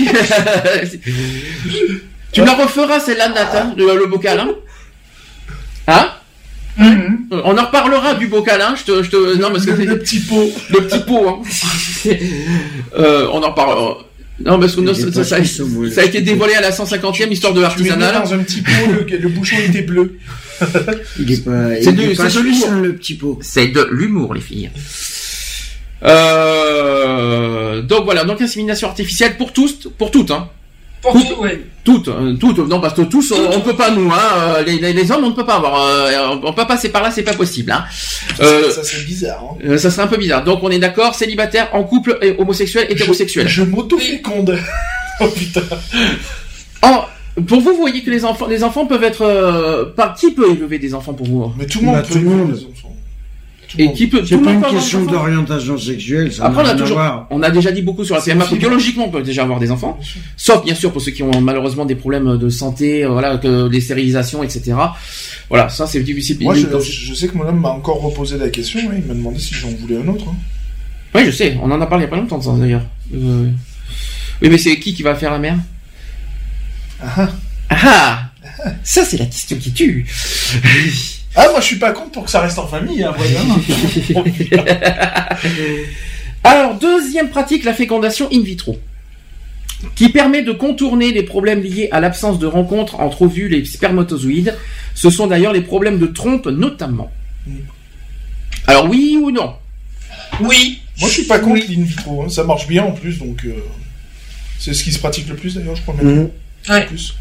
Tu 2.36 2.40
me 2.42 2.46
la 2.46 2.54
referas 2.54 3.00
celle-là, 3.00 3.28
Nat, 3.30 3.50
hein, 3.54 3.74
le, 3.76 3.96
le 3.98 4.06
bocal, 4.06 4.38
hein 4.40 4.50
Hein 5.88 6.08
Euh, 6.80 7.40
On 7.44 7.56
en 7.56 7.64
reparlera 7.66 8.14
du 8.14 8.26
bocal, 8.26 8.60
hein. 8.60 8.74
Je 8.76 8.84
te, 8.84 9.02
je 9.02 9.10
te, 9.10 9.36
non, 9.36 9.50
parce 9.50 9.64
que 9.66 9.70
le 9.72 9.98
petit 10.04 10.20
pot, 10.20 10.48
le 10.70 10.86
petit 10.86 10.98
pot, 11.00 11.28
hein. 11.28 11.38
Euh, 12.98 13.26
on 13.32 13.42
en 13.42 13.50
reparlera. 13.50 13.98
Non, 14.44 14.58
parce 14.60 14.74
que 14.76 14.80
non, 14.82 14.92
ça, 14.92 15.10
ça- 15.12 15.24
ça- 15.24 15.42
ça 15.94 16.00
a 16.02 16.04
été 16.04 16.20
dévoilé 16.20 16.52
à 16.54 16.60
la 16.60 16.70
150e 16.70 17.30
histoire 17.32 17.54
de 17.54 17.60
l'artisanal. 17.62 18.22
dans 18.22 18.34
un 18.34 18.38
petit 18.40 18.60
pot, 18.60 18.70
le, 19.08 19.16
le 19.16 19.28
bouchon 19.30 19.56
était 19.66 19.80
bleu. 19.82 20.18
Il 21.18 21.32
est 21.32 21.42
pas, 21.44 21.70
C'est 21.82 21.92
de, 21.94 22.02
hein, 22.68 22.80
le 22.82 22.94
petit 22.96 23.14
pot. 23.14 23.38
C'est 23.40 23.68
de 23.68 23.88
l'humour, 23.90 24.34
les 24.34 24.42
filles. 24.42 24.70
Euh, 26.46 27.82
donc 27.82 28.04
voilà, 28.04 28.24
donc 28.24 28.40
insémination 28.42 28.88
artificielle 28.88 29.36
pour 29.36 29.52
tous, 29.52 29.88
pour 29.98 30.10
toutes, 30.10 30.30
hein. 30.30 30.48
Ouais. 31.40 31.60
Toutes, 31.84 32.08
euh, 32.08 32.34
toutes, 32.34 32.58
non 32.58 32.80
parce 32.80 32.94
que 32.94 33.02
tous, 33.02 33.30
on, 33.32 33.56
on 33.56 33.60
peut 33.60 33.76
pas 33.76 33.90
nous, 33.90 34.10
hein. 34.10 34.18
euh, 34.38 34.62
Les, 34.64 34.78
les- 34.78 34.92
les 34.92 35.12
hommes, 35.12 35.22
on 35.24 35.28
ne 35.30 35.34
peut 35.34 35.44
pas 35.46 35.54
avoir, 35.56 35.80
euh, 35.86 36.36
on 36.42 36.52
peut 36.52 36.66
passer 36.66 36.88
par 36.88 37.02
là, 37.02 37.10
c'est 37.12 37.22
pas 37.22 37.34
possible, 37.34 37.70
hein. 37.70 37.84
Euh, 38.40 38.70
Ça, 38.70 38.82
c'est 38.82 39.04
bizarre. 39.04 39.40
Hein. 39.52 39.58
euh, 39.66 39.78
ça 39.78 39.90
serait 39.90 40.02
un 40.02 40.06
peu 40.08 40.16
bizarre. 40.16 40.42
Donc 40.42 40.60
on 40.62 40.70
est 40.70 40.80
d'accord, 40.80 41.14
célibataire, 41.14 41.68
en 41.74 41.84
couple, 41.84 42.18
et 42.22 42.34
homosexuel, 42.38 42.86
hétérosexuel. 42.90 43.46
Je 43.48 43.62
m'auto-féconde. 43.62 44.58
oh 45.20 45.28
putain. 45.28 45.62
En- 46.82 47.04
pour 47.46 47.60
vous, 47.60 47.72
vous 47.72 47.80
voyez 47.80 48.02
que 48.02 48.10
les 48.10 48.24
enfants, 48.24 48.46
les 48.46 48.64
enfants 48.64 48.86
peuvent 48.86 49.04
être, 49.04 49.22
euh, 49.22 49.84
par 49.94 50.14
qui 50.14 50.30
peut 50.32 50.50
élever 50.50 50.78
des 50.78 50.94
enfants 50.94 51.12
pour 51.12 51.26
vous? 51.26 51.52
Mais 51.58 51.66
tout 51.66 51.80
le 51.80 51.86
monde 51.86 51.96
Bah, 51.96 52.02
peut 52.02 52.08
tout 52.08 52.14
le 52.14 52.20
élever 52.26 52.34
monde. 52.36 52.52
des 52.52 52.64
enfants. 52.64 52.85
Et 53.78 53.92
qui 53.92 54.06
peut, 54.06 54.20
tout 54.20 54.26
C'est 54.26 54.36
le 54.36 54.42
pas 54.42 54.52
monde 54.52 54.64
une 54.68 54.70
question 54.76 55.04
d'orientation 55.04 55.76
sexuelle, 55.78 56.32
ça 56.32 56.46
Après, 56.46 56.62
on 56.62 56.66
a 56.66 56.74
toujours, 56.74 57.00
on 57.30 57.42
a 57.42 57.50
déjà 57.50 57.72
dit 57.72 57.82
beaucoup 57.82 58.04
sur 58.04 58.14
la 58.14 58.20
PMA. 58.22 58.46
Biologiquement, 58.46 59.06
on 59.06 59.10
peut 59.10 59.22
déjà 59.22 59.42
avoir 59.42 59.58
des 59.58 59.70
enfants. 59.70 59.98
Sauf, 60.36 60.64
bien 60.64 60.74
sûr, 60.74 60.92
pour 60.92 61.02
ceux 61.02 61.10
qui 61.12 61.22
ont 61.22 61.40
malheureusement 61.40 61.84
des 61.84 61.96
problèmes 61.96 62.38
de 62.38 62.48
santé, 62.48 63.04
euh, 63.04 63.08
voilà, 63.08 63.38
que 63.38 63.68
les 63.68 63.80
stérilisations, 63.80 64.42
etc. 64.42 64.74
Voilà, 65.48 65.68
ça, 65.68 65.86
c'est 65.86 66.00
difficile. 66.00 66.38
Moi, 66.40 66.54
je, 66.54 66.66
je 66.80 67.14
sais 67.14 67.28
que 67.28 67.36
mon 67.36 67.44
homme 67.46 67.60
m'a 67.60 67.70
encore 67.70 68.00
reposé 68.00 68.38
la 68.38 68.48
question. 68.48 68.80
il 68.80 69.04
m'a 69.04 69.14
demandé 69.14 69.38
si 69.38 69.54
j'en 69.54 69.68
voulais 69.68 69.96
un 69.98 70.08
autre. 70.08 70.26
hein. 70.28 70.36
Oui, 71.14 71.22
je 71.26 71.30
sais. 71.30 71.56
On 71.62 71.70
en 71.70 71.80
a 71.80 71.86
parlé 71.86 72.04
il 72.04 72.06
y 72.06 72.08
a 72.08 72.10
pas 72.10 72.16
longtemps, 72.16 72.38
de 72.38 72.44
ça, 72.44 72.52
d'ailleurs. 72.58 72.84
Euh, 73.14 73.48
Oui, 74.42 74.48
mais 74.50 74.58
c'est 74.58 74.78
qui 74.78 74.94
qui 74.94 75.02
va 75.02 75.14
faire 75.14 75.30
la 75.32 75.38
mère? 75.38 75.56
Ah 77.02 77.28
Ah 77.70 78.30
ah 78.64 78.72
Ça, 78.82 79.04
c'est 79.04 79.16
la 79.18 79.26
question 79.26 79.56
qui 79.58 79.72
tue. 79.72 80.06
Ah, 81.36 81.48
moi, 81.50 81.60
je 81.60 81.66
suis 81.66 81.76
pas 81.78 81.92
contre 81.92 82.12
pour 82.12 82.24
que 82.24 82.30
ça 82.30 82.40
reste 82.40 82.58
en 82.58 82.66
famille, 82.66 83.02
hein, 83.02 83.12
vraiment. 83.16 83.56
Alors, 86.44 86.74
deuxième 86.78 87.28
pratique, 87.28 87.64
la 87.64 87.74
fécondation 87.74 88.28
in 88.32 88.40
vitro, 88.40 88.78
qui 89.94 90.08
permet 90.08 90.42
de 90.42 90.52
contourner 90.52 91.12
les 91.12 91.22
problèmes 91.22 91.60
liés 91.62 91.88
à 91.92 92.00
l'absence 92.00 92.38
de 92.38 92.46
rencontre 92.46 93.00
entre 93.00 93.22
ovules 93.22 93.52
et 93.54 93.64
spermatozoïdes. 93.64 94.54
Ce 94.94 95.10
sont 95.10 95.26
d'ailleurs 95.26 95.52
les 95.52 95.60
problèmes 95.60 95.98
de 95.98 96.06
trompe 96.06 96.46
notamment. 96.46 97.10
Alors, 98.66 98.88
oui 98.88 99.18
ou 99.20 99.30
non? 99.30 99.54
Oui. 100.40 100.80
Moi, 101.00 101.08
je 101.08 101.14
suis 101.14 101.24
pas 101.24 101.38
contre 101.38 101.66
l'in 101.68 101.82
vitro. 101.82 102.22
hein. 102.22 102.28
Ça 102.30 102.44
marche 102.44 102.66
bien 102.66 102.84
en 102.84 102.92
plus, 102.92 103.18
donc 103.18 103.44
euh, 103.44 103.52
c'est 104.58 104.72
ce 104.72 104.82
qui 104.82 104.92
se 104.92 104.98
pratique 104.98 105.28
le 105.28 105.36
plus 105.36 105.54
d'ailleurs, 105.54 105.76
je 105.76 105.82
crois 105.82 105.94
même. 105.94 106.06
Mhm. 106.14 106.30
Ouais. 106.70 106.86
Plus. 106.86 107.14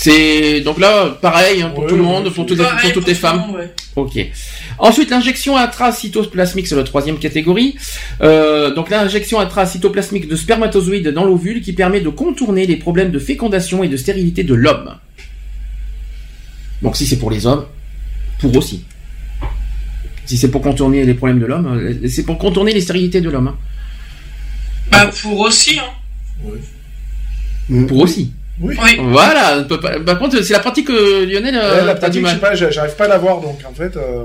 C'est 0.00 0.60
donc 0.60 0.78
là 0.78 1.08
pareil 1.20 1.60
hein, 1.60 1.70
pour 1.70 1.82
Ouais, 1.82 1.88
tout 1.88 1.96
le 1.96 2.02
ouais, 2.02 2.06
monde, 2.06 2.32
pour 2.32 2.46
toutes 2.46 2.56
les, 2.56 2.62
Pareil 2.62 2.92
pour 2.92 2.92
toutes 2.92 3.02
pour 3.02 3.08
les 3.08 3.14
tout 3.18 3.26
le 3.26 3.28
femmes. 3.28 3.40
monde, 3.48 3.56
ouais. 3.56 3.74
Ok. 3.96 4.16
Ensuite, 4.78 5.10
l'injection 5.10 5.56
intracytoplasmique, 5.56 6.68
c'est 6.68 6.76
la 6.76 6.84
troisième 6.84 7.18
catégorie. 7.18 7.74
Euh, 8.22 8.72
donc 8.72 8.90
l'injection 8.90 9.40
intracytoplasmique 9.40 10.28
de 10.28 10.36
spermatozoïdes 10.36 11.08
dans 11.08 11.24
l'ovule 11.24 11.62
qui 11.62 11.72
permet 11.72 12.00
de 12.00 12.10
contourner 12.10 12.64
les 12.64 12.76
problèmes 12.76 13.10
de 13.10 13.18
fécondation 13.18 13.82
et 13.82 13.88
de 13.88 13.96
stérilité 13.96 14.44
de 14.44 14.54
l'homme. 14.54 14.94
Donc 16.80 16.96
si 16.96 17.04
c'est 17.04 17.18
pour 17.18 17.32
les 17.32 17.44
hommes, 17.44 17.64
pour 18.38 18.54
aussi. 18.56 18.84
Si 20.26 20.36
c'est 20.38 20.50
pour 20.52 20.62
contourner 20.62 21.04
les 21.04 21.14
problèmes 21.14 21.40
de 21.40 21.46
l'homme, 21.46 21.66
euh, 21.76 22.08
c'est 22.08 22.22
pour 22.24 22.38
contourner 22.38 22.72
les 22.72 22.82
stérilités 22.82 23.20
de 23.20 23.30
l'homme. 23.30 23.48
hein. 23.48 23.56
Bah, 24.92 25.10
pour 25.22 25.40
aussi, 25.40 25.76
hein. 25.80 26.46
Pour 27.88 27.98
aussi. 27.98 28.30
Oui. 28.60 28.76
Oui. 28.82 28.98
Voilà. 29.02 29.62
pas- 29.68 30.00
Par 30.00 30.18
contre, 30.18 30.42
c'est 30.42 30.52
la 30.52 30.58
pratique 30.60 30.86
que 30.88 31.24
Lionel 31.24 31.54
Ouais, 31.54 31.60
euh, 31.62 31.84
la 31.86 31.94
pratique, 31.94 32.26
je 32.26 32.32
sais 32.32 32.38
pas, 32.40 32.54
j'a- 32.54 32.70
j'arrive 32.70 32.96
pas 32.96 33.04
à 33.04 33.08
la 33.08 33.18
voir, 33.18 33.40
donc 33.40 33.58
en 33.68 33.72
fait. 33.74 33.96
euh, 33.96 34.24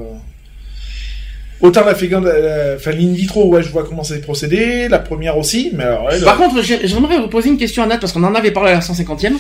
Autant 1.62 1.86
la 1.86 1.96
féconde, 1.96 2.26
euh, 2.26 2.76
enfin 2.76 2.92
l'in 2.92 3.14
vitro, 3.14 3.48
ouais, 3.48 3.64
je 3.64 3.70
vois 3.70 3.86
comment 3.86 4.04
c'est 4.04 4.20
procédé, 4.20 4.90
la 4.90 5.00
première 5.00 5.38
aussi, 5.38 5.72
mais 5.74 5.86
alors 5.86 6.10
elle, 6.12 6.22
Par 6.22 6.36
contre, 6.36 6.62
j'ai- 6.62 6.86
j'aimerais 6.86 7.18
vous 7.18 7.30
poser 7.30 7.48
une 7.50 7.58
question 7.58 7.82
à 7.84 7.86
Nat 7.86 8.00
parce 8.00 8.12
qu'on 8.12 8.24
en 8.26 8.36
avait 8.36 8.52
parlé 8.52 8.72
à 8.72 8.76
la 8.76 8.82
150e. 8.82 9.38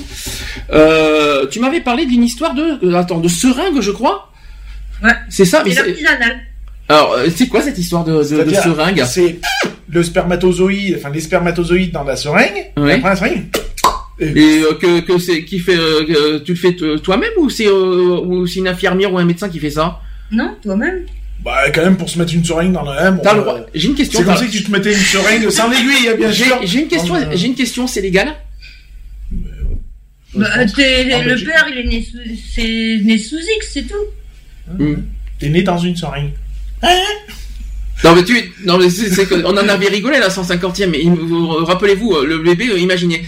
Euh, 0.71 1.47
tu 1.47 1.59
m'avais 1.59 1.81
parlé 1.81 2.05
d'une 2.05 2.23
histoire 2.23 2.53
de, 2.53 2.79
euh, 2.85 2.95
attends, 2.95 3.19
de 3.19 3.27
seringue, 3.27 3.81
je 3.81 3.91
crois. 3.91 4.29
Ouais. 5.03 5.11
C'est 5.29 5.43
ça, 5.43 5.63
mais 5.65 5.71
C'est 5.73 5.81
alors 6.87 7.13
euh, 7.13 7.27
c'est 7.35 7.47
quoi 7.47 7.61
cette 7.61 7.77
histoire 7.77 8.05
de, 8.05 8.13
de, 8.13 8.17
de 8.19 8.23
C'est-à-dire, 8.23 8.61
seringue? 8.63 9.03
C'est 9.05 9.39
le 9.89 10.03
spermatozoïde, 10.03 10.95
enfin 10.99 11.09
les 11.09 11.19
spermatozoïdes 11.21 11.91
dans 11.91 12.03
la 12.03 12.15
seringue, 12.15 12.71
après 12.95 13.09
la 13.09 13.15
seringue, 13.17 13.45
Et 14.19 14.61
euh, 14.61 14.73
que, 14.75 14.99
que 15.01 15.17
c'est 15.17 15.43
qui 15.43 15.59
fait, 15.59 15.75
euh, 15.77 16.05
que 16.05 16.37
tu 16.43 16.51
le 16.53 16.57
fais 16.57 16.75
toi-même 16.99 17.31
ou 17.37 17.49
c'est 17.49 17.67
euh, 17.67 18.19
ou 18.23 18.45
c'est 18.45 18.59
une 18.59 18.67
infirmière 18.67 19.11
ou 19.11 19.17
un 19.17 19.25
médecin 19.25 19.49
qui 19.49 19.59
fait 19.59 19.71
ça? 19.71 19.99
Non, 20.31 20.55
toi-même. 20.61 21.01
bah 21.43 21.69
quand 21.73 21.81
même 21.83 21.97
pour 21.97 22.09
se 22.09 22.17
mettre 22.19 22.33
une 22.33 22.45
seringue 22.45 22.71
dans 22.73 22.83
la 22.83 23.11
bon, 23.11 23.21
T'as 23.23 23.33
le 23.33 23.39
euh, 23.39 23.43
droit. 23.43 23.59
J'ai 23.73 23.87
une 23.87 23.95
question. 23.95 24.19
C'est 24.19 24.25
comme 24.25 24.37
si 24.37 24.49
tu 24.49 24.63
te 24.63 24.71
mettais 24.71 24.91
une 24.93 24.99
seringue 24.99 25.49
sans 25.49 25.67
l'aiguille, 25.69 26.09
hein, 26.09 26.15
bien 26.17 26.31
J'ai 26.31 26.43
sûr. 26.45 26.59
j'ai 26.63 26.79
une 26.81 26.87
question. 26.87 27.15
Euh, 27.15 27.25
J'ai 27.33 27.47
une 27.47 27.55
question. 27.55 27.87
C'est 27.87 28.01
légal? 28.01 28.35
Bah, 30.35 30.47
t'es- 30.75 31.11
Ah, 31.13 31.23
le 31.23 31.31
mais 31.31 31.37
j'ai- 31.37 31.45
père, 31.45 31.67
il 31.71 31.77
est 31.77 31.83
né 31.83 32.03
sous, 32.03 32.17
c'est 32.55 32.99
né 33.03 33.17
sous 33.19 33.37
X, 33.37 33.69
c'est 33.71 33.83
tout. 33.87 34.73
Hmm. 34.79 34.95
T'es 35.39 35.49
né 35.49 35.61
dans 35.63 35.77
une 35.77 35.95
seringue. 35.95 36.31
Non 38.03 38.13
mais 38.15 38.23
tu, 38.23 38.51
non 38.65 38.77
mais 38.77 38.89
c'est, 38.89 39.25
que- 39.25 39.35
on 39.45 39.51
en 39.57 39.67
avait 39.69 39.87
rigolé 39.87 40.19
la 40.19 40.29
150e. 40.29 40.87
Mais 40.87 41.01
rappelez-vous 41.65 42.13
euh, 42.15 42.25
le 42.25 42.37
bébé, 42.39 42.69
euh, 42.69 42.77
imaginez. 42.79 43.23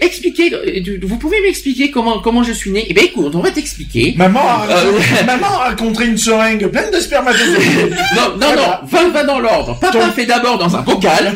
Expliquez. 0.00 0.52
euh, 0.54 0.98
Vous 1.02 1.16
pouvez 1.18 1.40
m'expliquer 1.42 1.90
comment 1.90 2.20
comment 2.20 2.42
je 2.42 2.52
suis 2.52 2.70
né? 2.70 2.86
Eh 2.88 2.94
ben 2.94 3.04
écoute, 3.04 3.32
on 3.34 3.40
va 3.40 3.50
t'expliquer. 3.50 4.14
Maman 4.16 4.40
a, 4.40 4.66
Euh, 4.70 4.92
maman 5.26 5.46
a 5.60 5.70
rencontré 5.70 6.06
une 6.06 6.16
seringue 6.18 6.66
pleine 6.68 6.90
de 6.90 7.00
spermatozoïdes. 7.00 7.96
Non, 8.16 8.22
non, 8.40 8.46
Voilà. 8.46 8.80
non, 8.82 8.88
va, 8.88 9.08
va 9.10 9.24
dans 9.24 9.40
l'ordre. 9.40 9.78
Papa 9.80 9.98
Ton- 9.98 10.12
fait 10.12 10.26
d'abord 10.26 10.58
dans 10.58 10.74
un 10.76 10.82
bocal. 10.82 11.34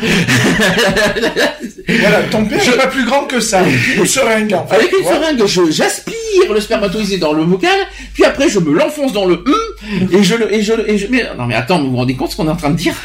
Voilà, 1.87 2.21
ton 2.31 2.45
père 2.45 2.63
Je- 2.63 2.71
est 2.71 2.77
pas 2.77 2.87
plus 2.87 3.05
grand 3.05 3.23
que 3.23 3.39
ça. 3.39 3.61
Une 3.97 4.05
seringue, 4.05 4.53
en 4.53 4.65
fait. 4.67 4.75
Avec 4.75 4.91
une 4.93 5.03
Voilà. 5.03 5.19
seringue, 5.31 5.45
je, 5.45 5.71
j'aspire 5.71 6.53
le 6.53 6.61
spermatozoïde 6.61 7.19
dans 7.19 7.33
le 7.33 7.43
bocal, 7.45 7.77
puis 8.13 8.23
après 8.25 8.47
je 8.49 8.59
me 8.59 8.71
l'enfonce 8.77 9.11
dans 9.13 9.25
le 9.25 9.35
hum, 9.35 10.07
et 10.11 10.23
je 10.23 10.35
le, 10.35 10.53
et 10.53 10.61
je, 10.61 10.73
et 10.87 10.97
je, 10.97 11.07
mais, 11.09 11.23
non 11.37 11.45
mais 11.47 11.55
attends, 11.55 11.79
vous 11.81 11.89
vous 11.91 11.97
rendez 11.97 12.15
compte 12.15 12.31
ce 12.31 12.35
qu'on 12.37 12.47
est 12.47 12.51
en 12.51 12.55
train 12.55 12.69
de 12.69 12.78
dire? 12.79 12.95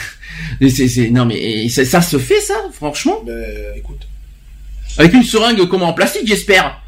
C'est, 0.69 1.11
non 1.11 1.25
mais, 1.25 1.69
ça 1.69 2.01
se 2.01 2.19
fait 2.19 2.41
ça, 2.41 2.55
franchement? 2.73 3.23
Ben, 3.27 3.44
écoute. 3.77 4.07
Avec 4.99 5.12
une 5.12 5.25
seringue 5.25 5.69
comment 5.69 5.89
en 5.89 5.93
plastique, 5.93 6.27
j'espère. 6.27 6.81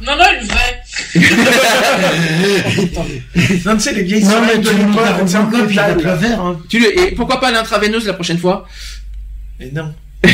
Non, 0.00 0.16
non, 0.16 0.24
une 0.40 0.46
vraie. 0.46 0.82
Non, 3.64 3.74
tu 3.74 3.80
sais, 3.80 3.94
les 3.94 4.02
vieilles 4.02 4.24
Non, 4.24 4.42
mais 4.42 4.48
seringues 4.52 4.62
de 4.62 4.70
l'époque, 4.70 5.04
c'est 5.26 5.36
un 5.36 5.44
peu 5.44 5.62
le 5.62 5.68
faire, 5.68 6.40
hein. 6.40 6.60
Tu 6.68 6.78
le, 6.78 6.98
et 6.98 7.12
pourquoi 7.12 7.40
pas 7.40 7.50
l'intraveineuse 7.50 8.06
la 8.06 8.12
prochaine 8.12 8.38
fois? 8.38 8.66
Mais 9.58 9.70
non. 9.72 9.94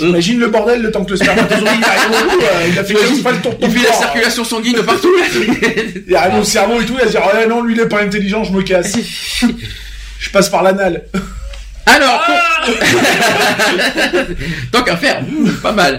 Imagine 0.00 0.40
le 0.40 0.48
bordel 0.48 0.82
le 0.82 0.90
temps 0.90 1.04
que 1.04 1.10
le 1.10 1.16
spermatozoïde 1.16 1.66
arrive 1.84 2.10
au 2.10 2.30
bout, 2.30 2.42
euh, 2.42 2.68
il 2.70 2.78
a 2.78 2.84
fait 2.84 2.94
T'imagines, 2.94 3.16
15 3.16 3.22
fois 3.22 3.32
le 3.32 3.38
tour 3.38 3.54
de 3.54 3.58
ton 3.58 3.68
Il 3.68 3.78
fait 3.78 3.88
la 3.88 3.94
circulation 3.94 4.44
sanguine 4.44 4.82
partout. 4.84 5.12
Il 6.08 6.16
arrive 6.16 6.40
au 6.40 6.44
cerveau 6.44 6.80
et 6.80 6.86
tout, 6.86 6.94
il 6.94 7.00
va 7.00 7.06
se 7.06 7.10
dire, 7.12 7.22
ouais, 7.26 7.46
non, 7.46 7.62
lui, 7.62 7.74
il 7.74 7.80
est 7.80 7.88
pas 7.88 8.02
intelligent, 8.02 8.44
je 8.44 8.52
me 8.52 8.62
casse. 8.62 8.96
Je 10.18 10.30
passe 10.30 10.48
par 10.48 10.62
l'anal. 10.62 11.04
Alors, 11.86 12.22
tant 14.72 14.82
qu'à 14.82 14.96
faire, 14.96 15.22
mmh, 15.22 15.50
pas 15.62 15.72
mal. 15.72 15.98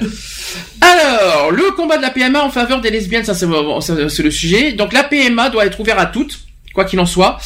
Alors, 0.82 1.52
le 1.52 1.72
combat 1.76 1.98
de 1.98 2.02
la 2.02 2.12
PMA 2.12 2.42
en 2.44 2.50
faveur 2.50 2.82
des 2.82 2.90
lesbiennes, 2.90 3.26
ça 3.26 3.34
c'est 3.34 3.48
bon, 3.48 3.82
ça, 3.82 4.10
c'est 4.10 4.24
le 4.24 4.32
sujet. 4.32 4.74
Donc 4.74 4.94
la 4.94 5.04
PMA 5.04 5.50
doit 5.50 5.66
être 5.66 5.80
ouverte 5.80 6.00
à 6.00 6.06
toutes, 6.06 6.40
quoi 6.74 6.86
qu'il 6.86 7.00
en 7.00 7.06
soit. 7.06 7.40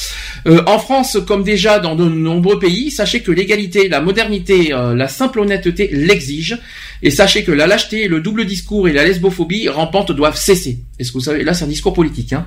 Euh, 0.45 0.61
en 0.67 0.77
France, 0.77 1.17
comme 1.25 1.43
déjà 1.43 1.79
dans 1.79 1.95
de 1.95 2.03
nombreux 2.03 2.59
pays, 2.59 2.91
sachez 2.91 3.21
que 3.21 3.31
l'égalité, 3.31 3.87
la 3.87 4.01
modernité, 4.01 4.73
euh, 4.73 4.93
la 4.93 5.07
simple 5.07 5.39
honnêteté 5.39 5.89
l'exigent. 5.91 6.57
Et 7.01 7.11
sachez 7.11 7.43
que 7.43 7.51
la 7.51 7.67
lâcheté, 7.67 8.07
le 8.07 8.21
double 8.21 8.45
discours 8.45 8.87
et 8.87 8.93
la 8.93 9.03
lesbophobie 9.03 9.67
rampante 9.67 10.11
doivent 10.11 10.37
cesser. 10.37 10.79
Est-ce 10.99 11.11
que 11.11 11.17
vous 11.17 11.23
savez, 11.23 11.43
là 11.43 11.53
c'est 11.53 11.65
un 11.65 11.69
discours 11.69 11.93
politique. 11.93 12.33
Hein. 12.33 12.45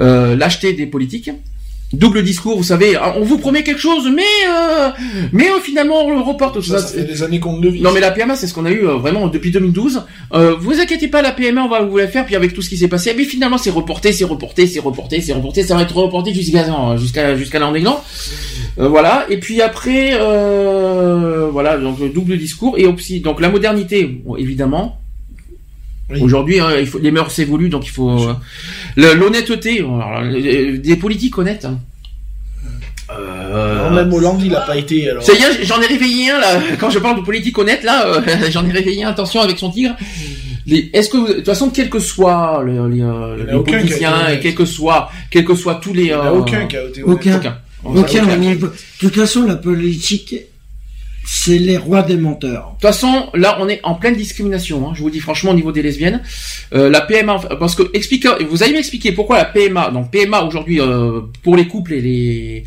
Euh, 0.00 0.36
lâcheté 0.36 0.72
des 0.72 0.86
politiques 0.86 1.30
Double 1.92 2.22
discours, 2.22 2.56
vous 2.56 2.62
savez, 2.62 2.94
ah, 2.94 3.14
on 3.18 3.24
vous 3.24 3.36
promet 3.36 3.64
quelque 3.64 3.80
chose, 3.80 4.08
mais 4.14 4.22
euh, 4.48 4.90
mais 5.32 5.50
euh, 5.50 5.58
finalement 5.60 6.04
on 6.04 6.14
le 6.14 6.20
reporte. 6.20 6.60
Ça, 6.60 6.78
ça 6.78 6.86
fait 6.86 7.04
des 7.04 7.24
années 7.24 7.40
qu'on 7.40 7.56
ne 7.56 7.64
le 7.64 7.70
vit. 7.70 7.80
Non 7.80 7.90
mais 7.90 7.98
la 7.98 8.12
PMA 8.12 8.36
c'est 8.36 8.46
ce 8.46 8.54
qu'on 8.54 8.64
a 8.64 8.70
eu 8.70 8.86
euh, 8.86 8.94
vraiment 8.94 9.26
depuis 9.26 9.50
2012. 9.50 10.04
Euh, 10.32 10.54
vous 10.56 10.78
inquiétez 10.78 11.08
pas, 11.08 11.20
la 11.20 11.32
PMA 11.32 11.64
on 11.64 11.68
va 11.68 11.82
vous 11.82 11.98
la 11.98 12.06
faire. 12.06 12.26
Puis 12.26 12.36
avec 12.36 12.54
tout 12.54 12.62
ce 12.62 12.68
qui 12.68 12.76
s'est 12.76 12.86
passé, 12.86 13.12
mais 13.16 13.24
finalement 13.24 13.58
c'est 13.58 13.70
reporté, 13.70 14.12
c'est 14.12 14.24
reporté, 14.24 14.68
c'est 14.68 14.78
reporté, 14.78 15.20
c'est 15.20 15.32
reporté. 15.32 15.64
Ça 15.64 15.74
va 15.74 15.82
être 15.82 15.96
reporté 15.96 16.32
jusqu'à 16.32 16.96
jusqu'à 16.96 17.34
jusqu'à 17.36 17.58
l'an. 17.58 17.72
Euh, 18.78 18.88
voilà. 18.88 19.26
Et 19.28 19.40
puis 19.40 19.60
après, 19.60 20.10
euh, 20.12 21.48
voilà 21.50 21.76
donc 21.76 21.98
le 21.98 22.08
double 22.10 22.38
discours 22.38 22.78
et 22.78 22.86
aussi 22.86 23.18
donc 23.18 23.40
la 23.40 23.48
modernité 23.48 24.04
bon, 24.04 24.36
évidemment. 24.36 24.99
Aujourd'hui, 26.20 26.60
hein, 26.60 26.70
il 26.78 26.86
faut, 26.86 26.98
les 26.98 27.10
mœurs 27.10 27.30
s'évoluent, 27.30 27.68
donc 27.68 27.86
il 27.86 27.90
faut 27.90 28.10
euh, 28.28 28.34
le- 28.96 29.14
l'honnêteté, 29.14 29.78
alors, 29.80 30.20
euh, 30.22 30.76
des 30.78 30.96
politiques 30.96 31.36
honnêtes. 31.38 31.64
hein. 31.64 31.78
Euh, 33.12 33.88
Non, 33.88 33.94
même 33.96 34.12
Hollande, 34.12 34.42
il 34.44 34.54
a 34.54 34.60
pas 34.60 34.76
été. 34.76 35.10
Alors... 35.10 35.22
ça 35.22 35.32
y 35.34 35.38
est, 35.42 35.64
j'en 35.64 35.80
ai 35.80 35.86
réveillé 35.86 36.30
un 36.30 36.38
là. 36.38 36.60
Quand 36.78 36.90
je 36.90 36.98
parle 37.00 37.16
de 37.20 37.24
politique 37.24 37.58
honnête 37.58 37.82
là, 37.82 38.06
euh, 38.06 38.20
j'en 38.50 38.64
ai 38.68 38.72
réveillé 38.72 39.02
un. 39.04 39.08
Attention 39.10 39.40
avec 39.40 39.58
son 39.58 39.70
tigre. 39.70 39.96
Est-ce 40.68 41.08
que 41.08 41.16
vous- 41.16 41.26
de 41.28 41.32
toute 41.34 41.46
façon, 41.46 41.70
quel 41.70 41.90
que 41.90 41.98
soit 41.98 42.62
euh, 42.64 42.80
en 42.80 43.32
a 43.32 43.36
les 43.36 43.62
politiciens 43.64 44.28
et 44.28 44.38
quel 44.40 44.54
que 44.54 44.64
soit, 44.64 45.10
quel 45.30 45.44
que 45.44 45.54
soit 45.56 45.76
tous 45.76 45.92
les, 45.92 46.02
Il 46.04 46.08
y 46.10 46.14
en 46.14 46.22
a 46.22 46.26
euh, 46.26 46.38
aucun 46.38 46.66
qui 46.66 46.76
a 46.76 46.84
été 46.84 47.02
honnête. 47.02 47.16
Aucun. 47.16 47.36
aucun. 47.38 47.56
De 48.62 48.72
toute 49.00 49.14
façon, 49.16 49.44
la 49.46 49.56
politique, 49.56 50.34
c'est 51.32 51.58
les 51.58 51.76
rois 51.76 52.02
des 52.02 52.16
menteurs. 52.16 52.64
De 52.66 52.72
toute 52.72 52.82
façon, 52.82 53.30
là, 53.34 53.56
on 53.60 53.68
est 53.68 53.78
en 53.84 53.94
pleine 53.94 54.16
discrimination. 54.16 54.88
hein. 54.88 54.92
Je 54.96 55.00
vous 55.00 55.10
dis 55.10 55.20
franchement, 55.20 55.52
au 55.52 55.54
niveau 55.54 55.70
des 55.70 55.80
lesbiennes, 55.80 56.22
Euh, 56.72 56.90
la 56.90 57.00
PMA, 57.00 57.38
parce 57.60 57.74
que 57.76 57.84
explique, 57.94 58.26
vous 58.48 58.62
allez 58.64 58.72
m'expliquer 58.72 59.12
pourquoi 59.12 59.38
la 59.38 59.44
PMA. 59.44 59.90
Donc 59.92 60.10
PMA 60.10 60.42
aujourd'hui 60.42 60.80
euh, 60.80 61.20
pour 61.44 61.54
les 61.56 61.66
couples 61.68 61.92
et 61.94 62.00
les 62.00 62.64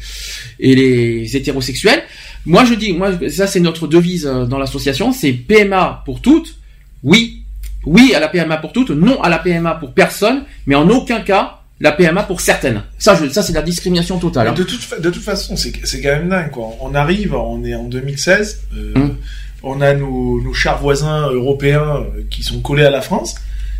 et 0.60 0.76
les 0.76 1.36
hétérosexuels. 1.38 2.04
Moi, 2.46 2.64
je 2.64 2.74
dis, 2.76 2.94
moi, 2.94 3.12
ça 3.30 3.48
c'est 3.48 3.60
notre 3.60 3.86
devise 3.88 4.26
euh, 4.26 4.46
dans 4.46 4.60
l'association, 4.60 5.12
c'est 5.12 5.34
PMA 5.34 6.02
pour 6.06 6.22
toutes. 6.22 6.56
Oui, 7.04 7.44
oui 7.86 8.14
à 8.16 8.20
la 8.22 8.30
PMA 8.30 8.58
pour 8.58 8.72
toutes, 8.72 8.92
non 8.92 9.22
à 9.22 9.30
la 9.30 9.40
PMA 9.40 9.74
pour 9.76 9.92
personne, 9.94 10.44
mais 10.68 10.76
en 10.76 10.88
aucun 10.90 11.20
cas 11.20 11.60
la 11.84 11.92
PMA 11.92 12.24
pour 12.24 12.42
certaines. 12.42 12.82
Ça, 12.98 13.14
je, 13.22 13.30
ça 13.30 13.44
c'est 13.44 13.54
la 13.54 13.62
discrimination 13.62 14.18
totale. 14.18 14.48
hein. 14.48 14.54
De 14.54 14.64
toute, 14.64 14.82
fa- 14.82 14.98
de 15.00 15.10
toute 15.12 15.22
façon, 15.24 15.56
c'est 15.56 15.74
c'est 15.84 16.02
quand 16.02 16.10
même 16.16 16.30
dingue, 16.30 16.50
quoi. 16.50 16.70
On 16.82 16.96
arrive, 16.96 17.36
on 17.36 17.64
est 17.64 17.76
en 17.76 17.84
2016, 17.84 18.62
euh, 18.76 18.94
Hum. 18.96 19.18
on 19.62 19.80
a 19.82 19.94
nos, 19.94 20.42
nos 20.42 20.54
chers 20.54 20.80
voisins 20.80 21.30
européens 21.30 21.98
euh, 21.98 22.24
qui 22.32 22.42
sont 22.42 22.60
collés 22.62 22.86
à 22.86 22.90
la 22.90 23.02
France, 23.02 23.36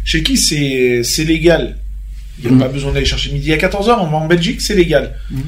chez 0.06 0.22
qui 0.22 0.38
c'est 0.38 1.02
c'est 1.04 1.24
légal. 1.24 1.78
Il 2.40 2.46
n'y 2.46 2.50
a 2.52 2.54
Hum. 2.54 2.60
pas 2.60 2.68
besoin 2.68 2.92
d'aller 2.92 3.06
chercher 3.06 3.32
midi 3.32 3.52
à 3.54 3.58
14h, 3.58 3.98
on 4.02 4.08
va 4.08 4.18
en 4.18 4.28
Belgique, 4.28 4.62
c'est 4.62 4.76
légal. 4.76 5.16
Hum. 5.32 5.42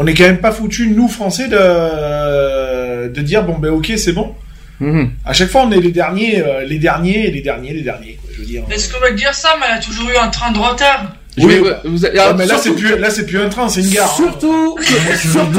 On 0.00 0.06
est 0.06 0.14
quand 0.14 0.24
même 0.24 0.38
pas 0.38 0.52
foutus, 0.52 0.88
nous, 0.88 1.08
Français, 1.08 1.48
de, 1.48 3.08
de 3.08 3.20
dire, 3.22 3.42
bon, 3.44 3.58
ben 3.58 3.70
ok, 3.70 3.92
c'est 3.96 4.12
bon. 4.12 4.34
Mhm. 4.80 5.10
À 5.24 5.32
chaque 5.32 5.48
fois, 5.50 5.62
on 5.66 5.72
est 5.72 5.80
les 5.80 5.90
derniers, 5.90 6.40
euh, 6.40 6.64
les 6.64 6.78
derniers, 6.78 7.30
les 7.32 7.40
derniers, 7.40 7.72
les 7.74 7.82
derniers, 7.82 8.14
quoi, 8.20 8.30
je 8.32 8.38
veux 8.40 8.46
dire. 8.46 8.62
Est-ce 8.70 8.92
qu'on 8.92 9.00
va 9.00 9.10
dire 9.10 9.34
ça, 9.34 9.48
mais 9.58 9.66
elle 9.68 9.78
a 9.78 9.80
toujours 9.80 10.08
eu 10.08 10.16
un 10.16 10.28
train 10.28 10.52
de 10.52 10.58
retard. 10.58 11.16
Oui. 11.46 11.60
vous- 11.84 12.04
Ouais, 12.04 12.18
alors, 12.18 12.36
mais 12.36 12.46
là, 12.46 12.56
c'est 12.56 12.64
surtout- 12.70 12.80
plus, 12.80 12.98
là, 12.98 13.10
c'est 13.10 13.26
plus 13.26 13.38
un 13.38 13.48
train, 13.48 13.68
c'est 13.68 13.80
une 13.82 13.90
gare. 13.90 14.10
hein. 14.10 14.16
Surtout, 14.16 14.76
surtout, 15.20 15.58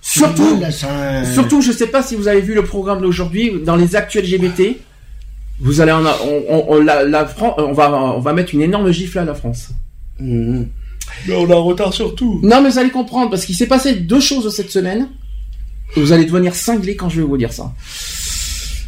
surtout, 0.00 0.60
Là, 0.60 0.70
ça- 0.70 1.24
surtout, 1.32 1.60
je 1.62 1.72
sais 1.72 1.86
pas 1.86 2.02
si 2.02 2.16
vous 2.16 2.28
avez 2.28 2.40
vu 2.40 2.54
le 2.54 2.64
programme 2.64 3.00
d'aujourd'hui 3.00 3.52
dans 3.64 3.76
les 3.76 3.96
actuels 3.96 4.24
LGBT. 4.24 4.78
Vous 5.60 5.80
allez 5.80 5.92
en, 5.92 6.04
a- 6.06 6.16
on, 6.24 6.42
on- 6.48 6.64
on- 6.74 6.80
la, 6.82 7.04
la 7.04 7.26
Fran- 7.26 7.54
on 7.58 7.72
va, 7.72 7.92
on 7.92 8.20
va 8.20 8.32
mettre 8.32 8.54
une 8.54 8.62
énorme 8.62 8.90
gifle 8.92 9.18
à 9.18 9.24
la 9.24 9.34
France. 9.34 9.68
Mhm. 10.18 10.68
Mais 11.26 11.34
on 11.34 11.50
a 11.50 11.54
un 11.54 11.58
retard 11.60 11.92
sur 11.92 12.14
tout. 12.14 12.40
Non, 12.42 12.62
mais 12.62 12.70
vous 12.70 12.78
allez 12.78 12.90
comprendre 12.90 13.30
parce 13.30 13.44
qu'il 13.44 13.54
s'est 13.56 13.66
passé 13.66 13.94
deux 13.94 14.20
choses 14.20 14.54
cette 14.54 14.70
semaine. 14.70 15.08
Vous 15.96 16.12
allez 16.12 16.24
devenir 16.24 16.54
cinglé 16.54 16.96
quand 16.96 17.08
je 17.08 17.16
vais 17.20 17.26
vous 17.26 17.36
dire 17.36 17.52
ça. 17.52 17.72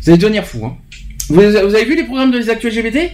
Vous 0.02 0.10
allez 0.10 0.18
devenir 0.18 0.46
fou. 0.46 0.64
Hein. 0.64 0.76
Vous, 1.32 1.40
vous 1.40 1.74
avez 1.74 1.84
vu 1.84 1.96
les 1.96 2.04
programmes 2.04 2.30
des 2.30 2.50
actuels 2.50 2.74
LGBT 2.76 3.10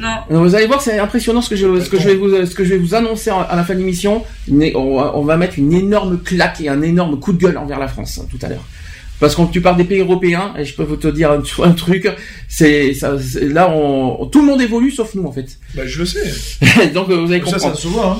Non. 0.00 0.42
Vous 0.44 0.54
allez 0.54 0.66
voir, 0.66 0.82
c'est 0.82 0.98
impressionnant 0.98 1.40
ce 1.40 1.48
que 1.48 1.56
je, 1.56 1.80
ce 1.80 1.88
que 1.88 1.98
je 1.98 2.08
vais 2.08 2.14
vous, 2.14 2.44
ce 2.44 2.54
que 2.54 2.62
je 2.62 2.74
vais 2.74 2.78
vous 2.78 2.94
annoncer 2.94 3.30
à 3.30 3.56
la 3.56 3.64
fin 3.64 3.74
de 3.74 3.78
l'émission. 3.78 4.22
On 4.50 5.22
va 5.22 5.36
mettre 5.36 5.58
une 5.58 5.72
énorme 5.72 6.20
claque 6.22 6.60
et 6.60 6.68
un 6.68 6.82
énorme 6.82 7.18
coup 7.18 7.32
de 7.32 7.38
gueule 7.38 7.56
envers 7.56 7.78
la 7.78 7.88
France 7.88 8.20
hein, 8.22 8.26
tout 8.30 8.38
à 8.44 8.48
l'heure. 8.50 8.64
Parce 9.20 9.36
que 9.36 9.42
tu 9.52 9.60
parles 9.60 9.76
des 9.76 9.84
pays 9.84 10.00
européens, 10.00 10.52
et 10.58 10.64
je 10.64 10.74
peux 10.74 10.82
vous 10.82 10.96
te 10.96 11.06
dire 11.08 11.30
un, 11.30 11.42
un 11.62 11.70
truc, 11.72 12.08
c'est 12.48 12.92
ça- 12.94 13.14
là, 13.42 13.70
on, 13.70 14.26
tout 14.26 14.40
le 14.40 14.46
monde 14.46 14.60
évolue 14.60 14.90
sauf 14.90 15.14
nous 15.14 15.24
en 15.26 15.32
fait. 15.32 15.58
Bah, 15.74 15.82
je 15.86 16.00
le 16.00 16.04
sais. 16.06 16.88
Donc 16.94 17.08
vous 17.10 17.32
allez 17.32 17.38
Ça, 17.44 17.52
comprendre. 17.52 17.76
ça 17.76 17.80
se 17.82 17.88
voit, 17.88 18.06
hein. 18.06 18.18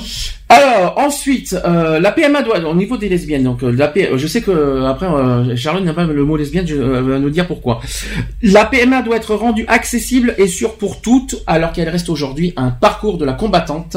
Alors 0.50 0.98
ensuite, 0.98 1.56
euh, 1.64 1.98
la 1.98 2.12
PMA 2.12 2.42
doit 2.42 2.60
au 2.68 2.74
niveau 2.74 2.97
des 2.97 3.08
lesbiennes. 3.08 3.42
Donc 3.44 3.62
euh, 3.64 3.73
la 3.73 3.89
P- 3.89 4.10
je 4.14 4.26
sais 4.26 4.40
que 4.40 4.50
euh, 4.52 4.86
après 4.86 5.06
euh, 5.06 5.56
Charlotte 5.56 5.82
n'a 5.84 5.94
pas 5.94 6.05
le 6.05 6.24
mot 6.24 6.36
lesbienne, 6.36 6.66
je, 6.66 6.76
euh, 6.76 7.02
va 7.02 7.18
nous 7.18 7.31
dire 7.31 7.47
pourquoi. 7.48 7.81
La 8.42 8.64
PMA 8.64 9.02
doit 9.02 9.16
être 9.16 9.34
rendue 9.34 9.64
accessible 9.68 10.34
et 10.39 10.47
sûre 10.47 10.74
pour 10.74 11.00
toutes, 11.00 11.42
alors 11.47 11.73
qu'elle 11.73 11.89
reste 11.89 12.08
aujourd'hui 12.08 12.52
un 12.56 12.70
parcours 12.70 13.18
de 13.18 13.24
la 13.24 13.32
combattante 13.32 13.97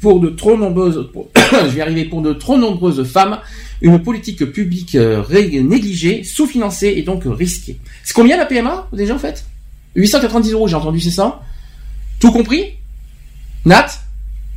pour 0.00 0.20
de 0.20 0.30
trop 0.30 0.56
nombreuses, 0.56 1.10
pour- 1.12 1.28
je 1.52 1.68
vais 1.68 1.82
arriver 1.82 2.04
pour 2.06 2.22
de 2.22 2.32
trop 2.32 2.56
nombreuses 2.56 3.04
femmes, 3.04 3.38
une 3.82 4.02
politique 4.02 4.44
publique 4.52 4.94
euh, 4.94 5.22
négligée, 5.62 6.22
sous-financée 6.24 6.94
et 6.96 7.02
donc 7.02 7.26
euh, 7.26 7.30
risquée. 7.30 7.78
C'est 8.04 8.12
combien 8.14 8.36
la 8.36 8.46
PMA 8.46 8.88
déjà 8.92 9.14
en 9.14 9.18
fait? 9.18 9.44
890 9.96 10.52
euros, 10.52 10.68
j'ai 10.68 10.76
entendu, 10.76 11.00
c'est 11.00 11.10
ça? 11.10 11.40
Tout 12.20 12.30
compris? 12.32 12.74
Nat? 13.64 13.86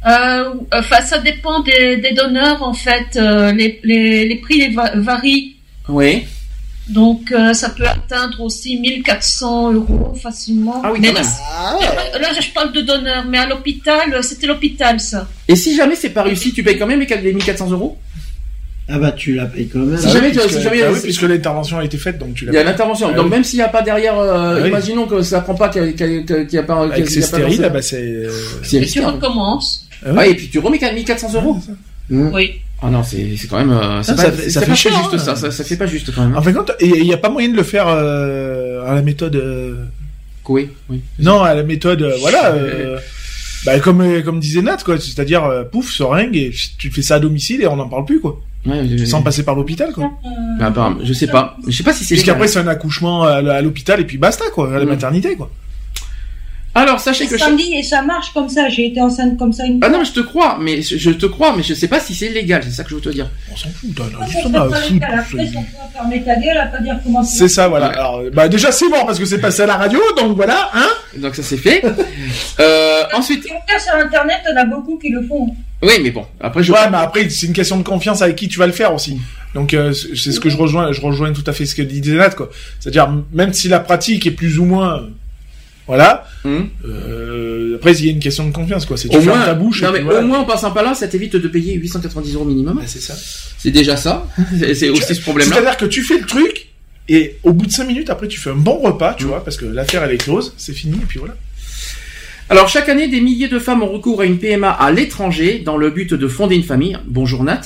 Euh, 0.06 0.54
enfin, 0.74 1.02
ça 1.02 1.20
dépend 1.20 1.62
des, 1.62 1.98
des 1.98 2.12
donneurs 2.14 2.62
en 2.62 2.74
fait. 2.74 3.16
Euh, 3.16 3.52
les, 3.54 3.80
les, 3.84 4.28
les 4.28 4.36
prix 4.36 4.58
les 4.60 4.70
va- 4.76 4.96
varient. 4.98 5.56
Oui. 5.88 6.24
Donc 6.90 7.32
euh, 7.32 7.54
ça 7.54 7.70
peut 7.70 7.88
atteindre 7.88 8.42
aussi 8.42 8.78
1400 8.78 9.72
euros 9.72 10.14
facilement. 10.22 10.82
Ah 10.84 10.92
oui, 10.92 11.00
mais 11.02 11.14
quand 11.14 11.22
là, 12.20 12.28
je 12.42 12.50
parle 12.54 12.74
de 12.74 12.82
donneurs, 12.82 13.24
mais 13.26 13.38
à 13.38 13.48
l'hôpital, 13.48 14.22
c'était 14.22 14.48
l'hôpital 14.48 15.00
ça. 15.00 15.26
Et 15.48 15.56
si 15.56 15.76
jamais 15.78 15.96
c'est 15.96 16.10
pas 16.10 16.24
réussi, 16.24 16.52
tu 16.54 16.62
payes 16.62 16.78
quand 16.78 16.88
même 16.88 17.00
les 17.00 17.06
4 17.08 17.22
les 17.24 17.32
1400 17.34 17.72
euros? 17.72 17.98
Ah 18.90 19.00
bah 19.00 19.12
tu 19.14 19.36
la 19.36 19.46
payes 19.46 19.68
quand 19.72 19.80
même. 19.80 19.98
Si 19.98 20.10
jamais 20.10 20.32
tu- 20.32 20.40
puisque, 20.40 20.58
si 20.58 20.62
jamais- 20.62 20.82
bah 20.82 20.88
oui, 20.94 21.00
puisque 21.04 21.22
l'intervention 21.22 21.78
a 21.80 21.86
été 21.86 21.98
faite, 21.98 22.18
donc 22.20 22.34
tu 22.34 22.46
l'as 22.46 22.52
Il 22.52 22.56
y 22.56 22.58
a 22.58 22.62
fait. 22.62 22.66
l'intervention. 22.68 23.08
Ah 23.12 23.16
Donc 23.16 23.26
oui. 23.26 23.32
même 23.32 23.44
s'il 23.46 23.60
n'y 23.60 23.64
a 23.64 23.70
pas 23.70 23.82
derrière, 23.82 24.18
euh, 24.20 24.58
Ah 24.58 24.62
oui. 24.62 24.68
imaginons 24.70 25.06
que 25.08 25.22
ça 25.22 25.40
prend 25.40 25.56
pas, 25.56 25.70
qu'il 25.70 25.82
y 25.84 25.88
a, 25.88 25.92
qu'il 25.94 26.06
y 26.06 26.10
a- 26.10 26.18
y 26.18 26.18
a 26.18 26.24
pas, 26.24 26.46
qu'il 26.46 26.54
y 26.56 26.58
a- 26.60 26.82
Avec 26.82 27.06
qu'il 27.06 27.06
y 27.06 27.12
ces 27.14 27.20
a 27.20 27.22
pas 27.22 27.28
stériles, 27.28 27.58
lancé- 27.62 27.66
ah 27.66 27.70
bah 27.70 27.82
c'est. 27.82 28.02
euh, 28.02 28.30
c'est 28.62 28.82
tu 28.86 29.00
hein. 29.02 29.12
recommences. 29.12 29.88
ah 30.06 30.28
et 30.28 30.36
puis 30.36 30.50
tu 30.50 30.60
remets 30.60 30.80
1400 30.80 31.34
euros. 31.34 31.58
Oui. 32.10 32.56
Ah 32.82 32.90
non, 32.90 33.02
c'est 33.04 33.36
c'est 33.38 33.48
quand 33.48 33.60
même. 33.60 33.72
euh, 33.72 34.04
c'est 34.04 34.12
Ah, 34.12 34.16
pas, 34.16 34.22
ça 34.24 34.32
fait- 34.34 34.50
ça 34.50 34.60
c'est 34.60 34.66
fait 34.66 34.72
pas 34.72 34.76
chier, 34.76 34.92
juste 34.92 35.14
hein. 35.14 35.18
ça, 35.18 35.36
ça. 35.38 35.52
Ça 35.52 35.64
fait 35.64 35.78
pas 35.78 35.86
juste 35.86 36.14
quand 36.14 36.22
même. 36.24 36.36
En 36.36 36.42
fin 36.42 36.52
de 36.52 36.58
compte, 36.58 36.74
et 36.82 36.88
il 36.90 37.04
n'y 37.06 37.14
a 37.14 37.18
pas 37.18 37.30
moyen 37.30 37.48
de 37.48 37.56
le 37.56 37.64
faire 37.64 37.86
euh, 37.88 38.86
à 38.86 38.94
la 38.96 39.02
méthode. 39.02 39.38
euh, 39.38 39.76
Oui, 40.50 40.68
oui. 40.90 41.00
Non, 41.20 41.42
à 41.42 41.54
la 41.56 41.64
méthode, 41.64 42.02
euh, 42.02 42.16
voilà. 42.20 42.54
Bah, 43.66 43.80
comme, 43.80 44.02
euh, 44.02 44.22
comme 44.22 44.40
disait 44.40 44.62
Nat, 44.62 44.78
quoi. 44.84 45.00
C'est-à-dire, 45.00 45.44
euh, 45.46 45.64
pouf, 45.64 45.92
seringue, 45.92 46.36
et 46.36 46.52
tu 46.78 46.92
fais 46.92 47.02
ça 47.02 47.16
à 47.16 47.20
domicile 47.20 47.62
et 47.62 47.68
on 47.68 47.76
n'en 47.76 47.88
parle 47.88 48.06
plus, 48.06 48.20
quoi. 48.20 48.42
Ouais, 48.66 48.88
je- 48.88 49.04
Sans 49.06 49.22
passer 49.22 49.44
par 49.44 49.56
l'hôpital, 49.56 49.92
quoi. 49.94 50.12
Bah, 50.60 50.98
je 51.04 51.12
sais 51.14 51.28
pas. 51.28 51.58
Je 51.68 51.72
sais 51.76 51.84
pas 51.84 51.94
si 51.94 52.06
c'est. 52.06 52.16
Puisqu'après, 52.16 52.48
c'est 52.48 52.60
un 52.60 52.68
accouchement 52.68 53.24
à, 53.24 53.62
l'hôpital 53.62 54.00
et 54.00 54.06
puis 54.06 54.18
basta, 54.18 54.46
quoi. 54.54 54.68
À 54.74 54.80
la 54.80 54.86
maternité, 54.86 55.36
quoi. 55.36 55.50
Alors 56.76 57.00
sachez 57.00 57.28
que. 57.28 57.38
Samedi, 57.38 57.74
et 57.76 57.84
ça 57.84 58.02
marche 58.02 58.34
comme 58.34 58.50
ça. 58.50 58.68
J'ai 58.70 58.88
été 58.88 59.00
enceinte 59.00 59.38
comme 59.38 59.54
ça 59.54 59.66
une 59.66 59.78
Ah 59.82 59.86
fois. 59.86 59.94
non, 59.94 60.00
mais 60.00 60.06
je 60.06 60.14
te 60.14 60.20
crois, 60.22 60.58
mais 60.60 60.82
je 60.82 60.98
je 60.98 61.12
te 61.12 61.26
crois, 61.28 61.56
mais 61.56 61.62
je 61.62 61.74
sais 61.74 61.88
pas 61.88 62.00
si 62.00 62.16
c'est 62.16 62.30
légal. 62.30 62.64
C'est 62.64 62.72
ça 62.72 62.84
que 62.84 62.90
je 62.90 62.96
veux 62.96 63.02
te 63.02 63.10
dire. 63.10 63.30
On 63.52 63.56
s'en 63.56 63.70
fout, 63.70 63.90
on 64.00 64.04
on 67.16 67.24
C'est 67.24 67.48
ça, 67.48 67.68
voilà. 67.68 67.90
Ouais. 67.90 67.96
Alors, 67.96 68.22
bah, 68.34 68.48
déjà, 68.48 68.72
c'est 68.72 68.90
bon, 68.90 69.06
parce 69.06 69.20
que 69.20 69.26
c'est 69.26 69.40
passé 69.40 69.62
à 69.62 69.66
la 69.68 69.78
radio, 69.78 70.00
donc 70.18 70.36
voilà, 70.36 70.72
hein. 70.74 70.90
Donc 71.18 71.36
ça 71.36 71.44
c'est 71.44 71.58
fait. 71.58 71.84
euh, 72.60 73.04
ensuite. 73.14 73.46
On 73.52 73.80
sur 73.80 73.94
Internet, 73.96 74.38
en 74.52 74.58
a 74.58 74.66
beaucoup 74.66 74.98
qui 74.98 75.10
le 75.10 75.22
font. 75.28 75.56
Oui, 75.84 75.94
mais 76.02 76.12
bon. 76.12 76.26
Après 76.40 76.64
je. 76.64 76.72
Ouais, 76.72 76.90
mais 76.90 76.98
après, 76.98 77.30
c'est 77.30 77.46
une 77.46 77.54
question 77.54 77.78
de 77.78 77.84
confiance 77.84 78.22
avec 78.22 78.36
qui 78.36 78.48
tu 78.48 78.58
vas 78.58 78.68
le 78.68 78.74
faire 78.74 78.94
aussi. 78.94 79.20
Donc, 79.54 79.74
euh, 79.74 79.94
c'est 79.94 80.32
ce 80.32 80.40
que 80.40 80.50
je 80.50 80.58
rejoins, 80.58 80.92
je 80.92 81.02
rejoins 81.02 81.34
tout 81.34 81.44
à 81.46 81.54
fait 81.54 81.66
ce 81.66 81.76
que 81.76 81.82
disait 81.84 82.16
Nat, 82.16 82.32
quoi. 82.32 82.50
C'est-à-dire, 82.80 83.14
même 83.34 83.54
si 83.54 83.68
la 83.68 83.80
pratique 83.80 84.26
est 84.26 84.32
plus 84.32 84.58
ou 84.58 84.66
moins, 84.66 84.98
euh, 84.98 85.08
voilà, 85.88 86.26
Hum. 86.46 86.70
euh, 86.86 87.76
après, 87.76 87.94
il 87.94 88.06
y 88.06 88.10
a 88.10 88.12
une 88.12 88.20
question 88.20 88.48
de 88.48 88.54
confiance, 88.54 88.86
quoi. 88.86 88.96
C'est 88.98 89.10
tu 89.10 89.18
Au 89.18 89.22
moins, 89.22 89.44
ta 89.46 89.54
bouche. 89.54 89.82
non 89.82 89.90
mais 89.92 89.98
puis 90.00 90.06
voilà. 90.06 90.20
au 90.22 90.28
moins 90.28 90.40
en 90.40 90.46
passant 90.46 90.72
par 90.72 90.84
là, 90.84 90.94
ça 90.94 91.08
t'évite 91.08 91.36
de 91.36 91.48
payer 91.48 91.74
890 91.76 92.36
euros 92.36 92.46
minimum. 92.46 92.76
Bah, 92.78 92.84
c'est 92.86 93.02
ça. 93.02 93.16
C'est 93.58 93.72
déjà 93.72 93.98
ça. 93.98 94.28
C'est 94.74 94.90
aussi 94.90 95.16
ce 95.16 95.22
problème-là. 95.22 95.56
C'est-à-dire 95.56 95.78
que 95.78 95.86
tu 95.86 96.02
fais 96.04 96.18
le 96.20 96.26
truc, 96.26 96.68
et 97.10 97.38
au 97.44 97.52
bout 97.54 97.66
de 97.66 97.72
5 97.72 97.86
minutes, 97.88 98.10
après, 98.10 98.28
tu 98.28 98.40
fais 98.40 98.50
un 98.52 98.56
bon 98.56 98.78
repas, 98.80 99.14
tu 99.14 99.26
vois, 99.26 99.44
parce 99.44 99.58
que 99.58 99.66
l'affaire, 99.66 100.04
elle 100.04 100.12
est 100.14 100.18
close, 100.24 100.54
c'est 100.58 100.74
fini, 100.74 100.96
et 100.96 101.06
puis 101.06 101.20
voilà. 101.20 101.36
Alors 102.50 102.68
chaque 102.70 102.88
année, 102.90 103.08
des 103.08 103.22
milliers 103.22 103.48
de 103.48 103.58
femmes 103.60 103.84
ont 103.84 103.92
recours 103.92 104.22
à 104.22 104.26
une 104.26 104.38
PMA 104.38 104.70
à 104.70 104.92
l'étranger 104.92 105.60
dans 105.60 105.78
le 105.78 105.90
but 105.90 106.14
de 106.14 106.28
fonder 106.28 106.56
une 106.56 106.64
famille. 106.64 106.98
Bonjour 107.08 107.44
Nat. 107.44 107.62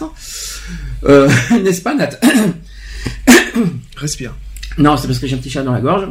Euh, 1.03 1.27
N'est-ce 1.63 1.81
pas 1.81 1.93
Nat? 1.95 2.11
Respire. 3.97 4.33
Non, 4.77 4.95
c'est 4.95 5.07
parce 5.07 5.19
que 5.19 5.25
j'ai 5.25 5.35
un 5.35 5.39
petit 5.39 5.49
chat 5.49 5.63
dans 5.63 5.71
la 5.71 5.81
gorge. 5.81 6.07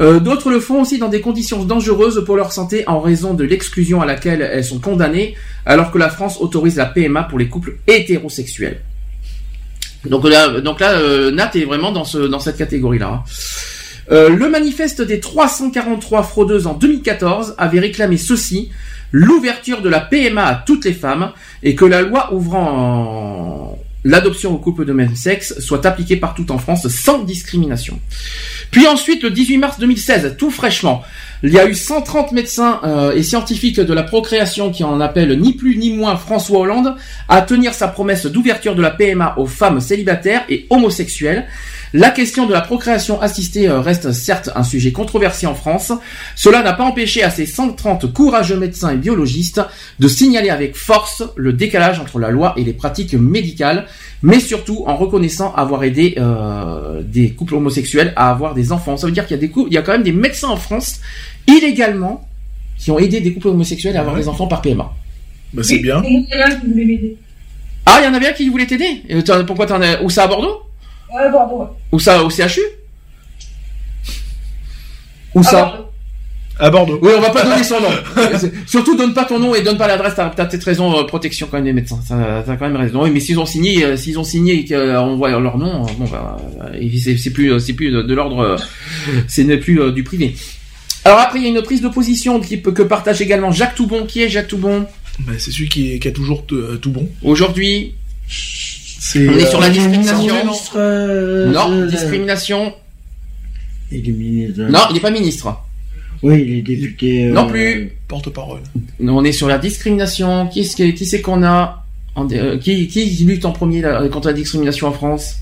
Euh, 0.00 0.18
D'autres 0.18 0.50
le 0.50 0.58
font 0.60 0.82
aussi 0.82 0.98
dans 0.98 1.08
des 1.08 1.20
conditions 1.20 1.64
dangereuses 1.64 2.24
pour 2.24 2.36
leur 2.36 2.52
santé 2.52 2.82
en 2.88 3.00
raison 3.00 3.34
de 3.34 3.44
l'exclusion 3.44 4.00
à 4.02 4.06
laquelle 4.06 4.42
elles 4.42 4.64
sont 4.64 4.80
condamnées, 4.80 5.36
alors 5.64 5.92
que 5.92 5.98
la 5.98 6.08
France 6.10 6.38
autorise 6.40 6.76
la 6.76 6.86
PMA 6.86 7.22
pour 7.24 7.38
les 7.38 7.48
couples 7.48 7.76
hétérosexuels. 7.86 8.80
Donc 10.04 10.28
là, 10.28 10.60
donc 10.60 10.80
là, 10.80 10.92
euh, 10.92 11.30
Nat 11.30 11.50
est 11.54 11.64
vraiment 11.64 11.92
dans 11.92 12.04
ce 12.04 12.18
dans 12.18 12.38
cette 12.40 12.56
catégorie-là. 12.56 13.08
hein. 13.08 13.24
Euh, 14.12 14.28
le 14.28 14.48
manifeste 14.48 15.02
des 15.02 15.18
343 15.18 16.22
fraudeuses 16.22 16.68
en 16.68 16.74
2014 16.74 17.54
avait 17.58 17.80
réclamé 17.80 18.16
ceci 18.16 18.70
l'ouverture 19.10 19.82
de 19.82 19.88
la 19.88 20.00
PMA 20.00 20.44
à 20.44 20.54
toutes 20.54 20.84
les 20.84 20.92
femmes 20.92 21.32
et 21.64 21.74
que 21.74 21.84
la 21.84 22.02
loi 22.02 22.32
ouvrant 22.32 23.75
l'adoption 24.06 24.54
aux 24.54 24.58
couples 24.58 24.84
de 24.84 24.92
même 24.92 25.16
sexe 25.16 25.58
soit 25.58 25.84
appliquée 25.84 26.16
partout 26.16 26.50
en 26.52 26.58
France 26.58 26.86
sans 26.88 27.24
discrimination. 27.24 27.98
Puis 28.70 28.86
ensuite, 28.86 29.22
le 29.24 29.30
18 29.30 29.58
mars 29.58 29.78
2016, 29.80 30.36
tout 30.38 30.50
fraîchement, 30.50 31.02
il 31.42 31.52
y 31.52 31.58
a 31.58 31.66
eu 31.66 31.74
130 31.74 32.32
médecins 32.32 32.80
euh, 32.84 33.12
et 33.12 33.22
scientifiques 33.22 33.80
de 33.80 33.92
la 33.92 34.02
procréation 34.02 34.70
qui 34.70 34.84
en 34.84 35.00
appellent 35.00 35.38
ni 35.38 35.52
plus 35.52 35.76
ni 35.76 35.92
moins 35.92 36.16
François 36.16 36.60
Hollande 36.60 36.94
à 37.28 37.42
tenir 37.42 37.74
sa 37.74 37.88
promesse 37.88 38.26
d'ouverture 38.26 38.74
de 38.74 38.82
la 38.82 38.90
PMA 38.90 39.34
aux 39.36 39.46
femmes 39.46 39.80
célibataires 39.80 40.44
et 40.48 40.66
homosexuelles. 40.70 41.46
La 41.92 42.10
question 42.10 42.46
de 42.46 42.52
la 42.52 42.62
procréation 42.62 43.20
assistée 43.20 43.68
euh, 43.68 43.80
reste 43.80 44.12
certes 44.12 44.50
un 44.54 44.64
sujet 44.64 44.92
controversé 44.92 45.46
en 45.46 45.54
France. 45.54 45.92
Cela 46.34 46.62
n'a 46.62 46.72
pas 46.72 46.84
empêché 46.84 47.22
à 47.22 47.30
ces 47.30 47.46
130 47.46 48.12
courageux 48.12 48.56
médecins 48.56 48.90
et 48.90 48.96
biologistes 48.96 49.60
de 49.98 50.08
signaler 50.08 50.50
avec 50.50 50.76
force 50.76 51.22
le 51.36 51.52
décalage 51.52 52.00
entre 52.00 52.18
la 52.18 52.30
loi 52.30 52.54
et 52.56 52.64
les 52.64 52.72
pratiques 52.72 53.14
médicales, 53.14 53.86
mais 54.28 54.40
surtout 54.40 54.82
en 54.86 54.96
reconnaissant 54.96 55.54
avoir 55.54 55.84
aidé 55.84 56.14
euh, 56.18 57.00
des 57.04 57.30
couples 57.30 57.54
homosexuels 57.54 58.12
à 58.16 58.30
avoir 58.30 58.54
des 58.54 58.72
enfants. 58.72 58.96
Ça 58.96 59.06
veut 59.06 59.12
dire 59.12 59.24
qu'il 59.26 59.36
y 59.36 59.38
a 59.38 59.40
des 59.40 59.50
cou- 59.50 59.66
il 59.68 59.74
y 59.74 59.78
a 59.78 59.82
quand 59.82 59.92
même 59.92 60.02
des 60.02 60.10
médecins 60.12 60.48
en 60.48 60.56
France 60.56 61.00
illégalement 61.46 62.26
qui 62.76 62.90
ont 62.90 62.98
aidé 62.98 63.20
des 63.20 63.32
couples 63.32 63.48
homosexuels 63.48 63.96
à 63.96 64.00
avoir 64.00 64.16
des 64.16 64.26
enfants 64.28 64.48
par 64.48 64.60
PMA. 64.62 64.92
Bah, 65.54 65.62
c'est 65.62 65.78
bien. 65.78 66.02
Et 66.02 66.08
il 66.10 66.26
y 66.28 66.34
en 66.34 66.40
a 66.42 66.46
un 66.48 66.56
qui 66.56 66.66
voulait 66.66 66.84
m'aider. 66.84 67.16
Ah, 67.86 67.98
il 68.00 68.04
y 68.04 68.08
en 68.08 68.14
avait 68.14 68.28
un 68.28 68.32
qui 68.32 68.48
voulait 68.48 68.66
t'aider. 68.66 69.02
Pourquoi 69.46 69.64
t'en 69.66 69.80
as 69.80 70.02
Où 70.02 70.10
ça 70.10 70.24
à 70.24 70.26
Bordeaux? 70.26 70.62
Ouais, 71.14 71.30
Bordeaux. 71.30 71.60
ouais. 71.60 71.66
Où 71.92 72.00
ça 72.00 72.22
au 72.24 72.28
CHU 72.28 72.60
Où 75.34 75.42
ça? 75.44 75.85
À 76.58 76.70
Bordeaux. 76.70 76.98
Oui, 77.02 77.10
on 77.14 77.20
va 77.20 77.30
pas 77.30 77.44
donner 77.44 77.62
son 77.62 77.80
nom. 77.80 77.90
Surtout 78.66 78.96
donne 78.96 79.12
pas 79.12 79.26
ton 79.26 79.38
nom 79.38 79.54
et 79.54 79.60
donne 79.62 79.76
pas 79.76 79.86
l'adresse. 79.86 80.14
T'as 80.16 80.30
peut-être 80.30 80.64
raison. 80.64 80.98
euh, 80.98 81.04
protection 81.04 81.48
quand 81.50 81.58
même 81.58 81.66
des 81.66 81.72
médecins. 81.74 82.00
T'as 82.08 82.56
quand 82.56 82.66
même 82.66 82.76
raison. 82.76 83.02
Oui, 83.02 83.10
mais 83.10 83.20
s'ils 83.20 83.38
ont 83.38 83.44
signé, 83.44 83.84
euh, 83.84 83.96
s'ils 83.98 84.18
ont 84.18 84.24
signé 84.24 84.54
et 84.60 84.64
qu'on 84.64 85.16
voit 85.16 85.30
leur 85.38 85.58
nom, 85.58 85.84
euh, 85.84 85.88
bon 85.98 86.06
bah, 86.06 86.38
euh, 86.64 86.88
c'est 86.98 87.30
plus, 87.30 87.60
c'est 87.60 87.74
plus 87.74 87.90
de, 87.90 88.00
de 88.02 88.14
l'ordre, 88.14 88.56
c'est 89.28 89.44
n'est 89.44 89.58
plus 89.58 89.80
euh, 89.80 89.92
du 89.92 90.02
privé. 90.02 90.34
Alors 91.04 91.18
après, 91.20 91.38
il 91.40 91.42
y 91.42 91.46
a 91.46 91.50
une 91.50 91.62
prise 91.62 91.82
de 91.82 91.88
position 91.88 92.40
qui 92.40 92.56
peut- 92.56 92.72
que 92.72 92.82
partage 92.82 93.20
également 93.20 93.52
Jacques 93.52 93.74
Toubon. 93.74 94.06
Qui 94.06 94.22
est 94.22 94.28
Jacques 94.30 94.48
Toubon? 94.48 94.86
Bah, 95.20 95.32
c'est 95.38 95.50
celui 95.50 95.68
qui, 95.68 95.98
qui 96.00 96.08
a 96.08 96.10
toujours 96.12 96.42
euh, 96.52 96.76
tout 96.80 96.90
bon. 96.90 97.06
Aujourd'hui, 97.22 97.94
C'est, 98.28 99.28
on 99.28 99.32
est 99.38 99.44
euh, 99.44 99.50
sur 99.50 99.60
la 99.60 99.68
discrimination. 99.68 100.34
ministre, 100.44 100.72
euh, 100.76 101.52
Non, 101.52 101.84
discrimination. 101.86 102.72
Il 103.92 104.08
est 104.08 104.12
ministre. 104.12 104.58
de- 104.58 104.68
Non, 104.68 104.80
il 104.90 104.94
n'est 104.94 105.00
pas 105.00 105.10
ministre. 105.10 105.60
Oui, 106.26 106.44
il 106.46 106.58
est 106.58 106.62
député. 106.62 107.26
euh, 107.28 107.32
Non 107.32 107.46
plus. 107.46 107.92
Porte-parole. 108.08 108.60
On 109.00 109.24
est 109.24 109.32
sur 109.32 109.48
la 109.48 109.58
discrimination. 109.58 110.46
Qui 110.48 110.64
c'est 110.64 111.20
qu'on 111.22 111.42
a 111.44 111.84
en- 112.14 112.28
euh, 112.32 112.58
qui, 112.58 112.88
qui 112.88 113.04
lutte 113.24 113.44
en 113.44 113.52
premier 113.52 113.80
là, 113.80 114.06
contre 114.08 114.28
la 114.28 114.32
discrimination 114.34 114.88
en 114.88 114.92
France 114.92 115.36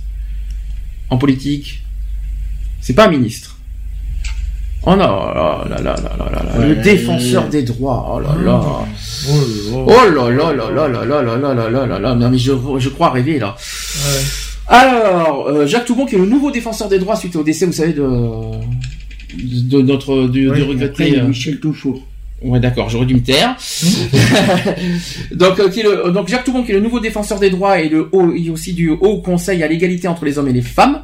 En 1.10 1.16
politique 1.18 1.82
C'est 2.80 2.94
pas 2.94 3.06
un 3.06 3.10
ministre. 3.10 3.50
Oh 4.86 4.90
non, 4.90 4.96
là 4.98 5.64
là 5.70 5.80
là 5.80 5.96
là 5.96 6.16
là 6.18 6.30
là 6.30 6.58
là, 6.58 6.66
le 6.66 6.74
défenseur 6.82 7.48
des 7.48 7.62
droits. 7.62 8.06
Oh 8.16 8.20
là 8.20 8.34
là. 8.44 8.60
Oh 9.74 9.88
là 9.88 10.28
là 10.30 10.52
là 10.52 10.68
là 10.70 10.88
là 10.88 11.04
là 11.04 11.22
là 11.22 11.36
là 11.38 11.54
là 11.54 11.70
là 11.70 11.86
là 11.86 11.98
là. 11.98 12.14
Non 12.14 12.28
mais 12.30 12.36
je, 12.36 12.52
je 12.78 12.88
crois 12.90 13.08
rêver 13.10 13.38
là. 13.38 13.56
Alors, 14.66 15.46
euh, 15.48 15.66
Jacques 15.66 15.86
Toubon 15.86 16.04
qui 16.06 16.16
est 16.16 16.18
le 16.18 16.26
nouveau 16.26 16.50
défenseur 16.50 16.88
des 16.88 16.98
droits 16.98 17.16
suite 17.16 17.34
au 17.36 17.42
décès, 17.42 17.64
vous 17.66 17.72
savez, 17.72 17.92
de, 17.94 18.02
de, 19.36 19.82
notre 19.82 20.28
du, 20.28 20.48
Ouais, 20.48 20.56
du 20.56 20.62
après, 20.62 20.72
regretté. 20.74 21.08
il 21.08 21.14
y 21.14 21.18
a 21.18 21.24
euh, 21.24 21.28
Michel 21.28 21.60
Toufour. 21.60 22.02
Ouais, 22.42 22.60
d'accord, 22.60 22.90
j'aurais 22.90 23.06
dû 23.06 23.14
me 23.14 23.22
taire. 23.22 23.56
donc, 25.34 25.58
euh, 25.60 25.68
qui 25.70 25.80
est 25.80 25.82
le- 25.82 26.10
donc 26.12 26.28
Jacques 26.28 26.44
Toubon, 26.44 26.62
qui 26.62 26.72
est 26.72 26.74
le 26.74 26.80
nouveau 26.80 27.00
défenseur 27.00 27.38
des 27.38 27.48
droits 27.50 27.80
et 27.80 27.88
le 27.88 28.08
haut, 28.12 28.32
et 28.34 28.50
aussi 28.50 28.72
du 28.74 28.90
Haut 28.90 29.18
Conseil 29.18 29.62
à 29.62 29.68
l'égalité 29.68 30.08
entre 30.08 30.24
les 30.24 30.38
hommes 30.38 30.48
et 30.48 30.52
les 30.52 30.60
femmes, 30.62 31.02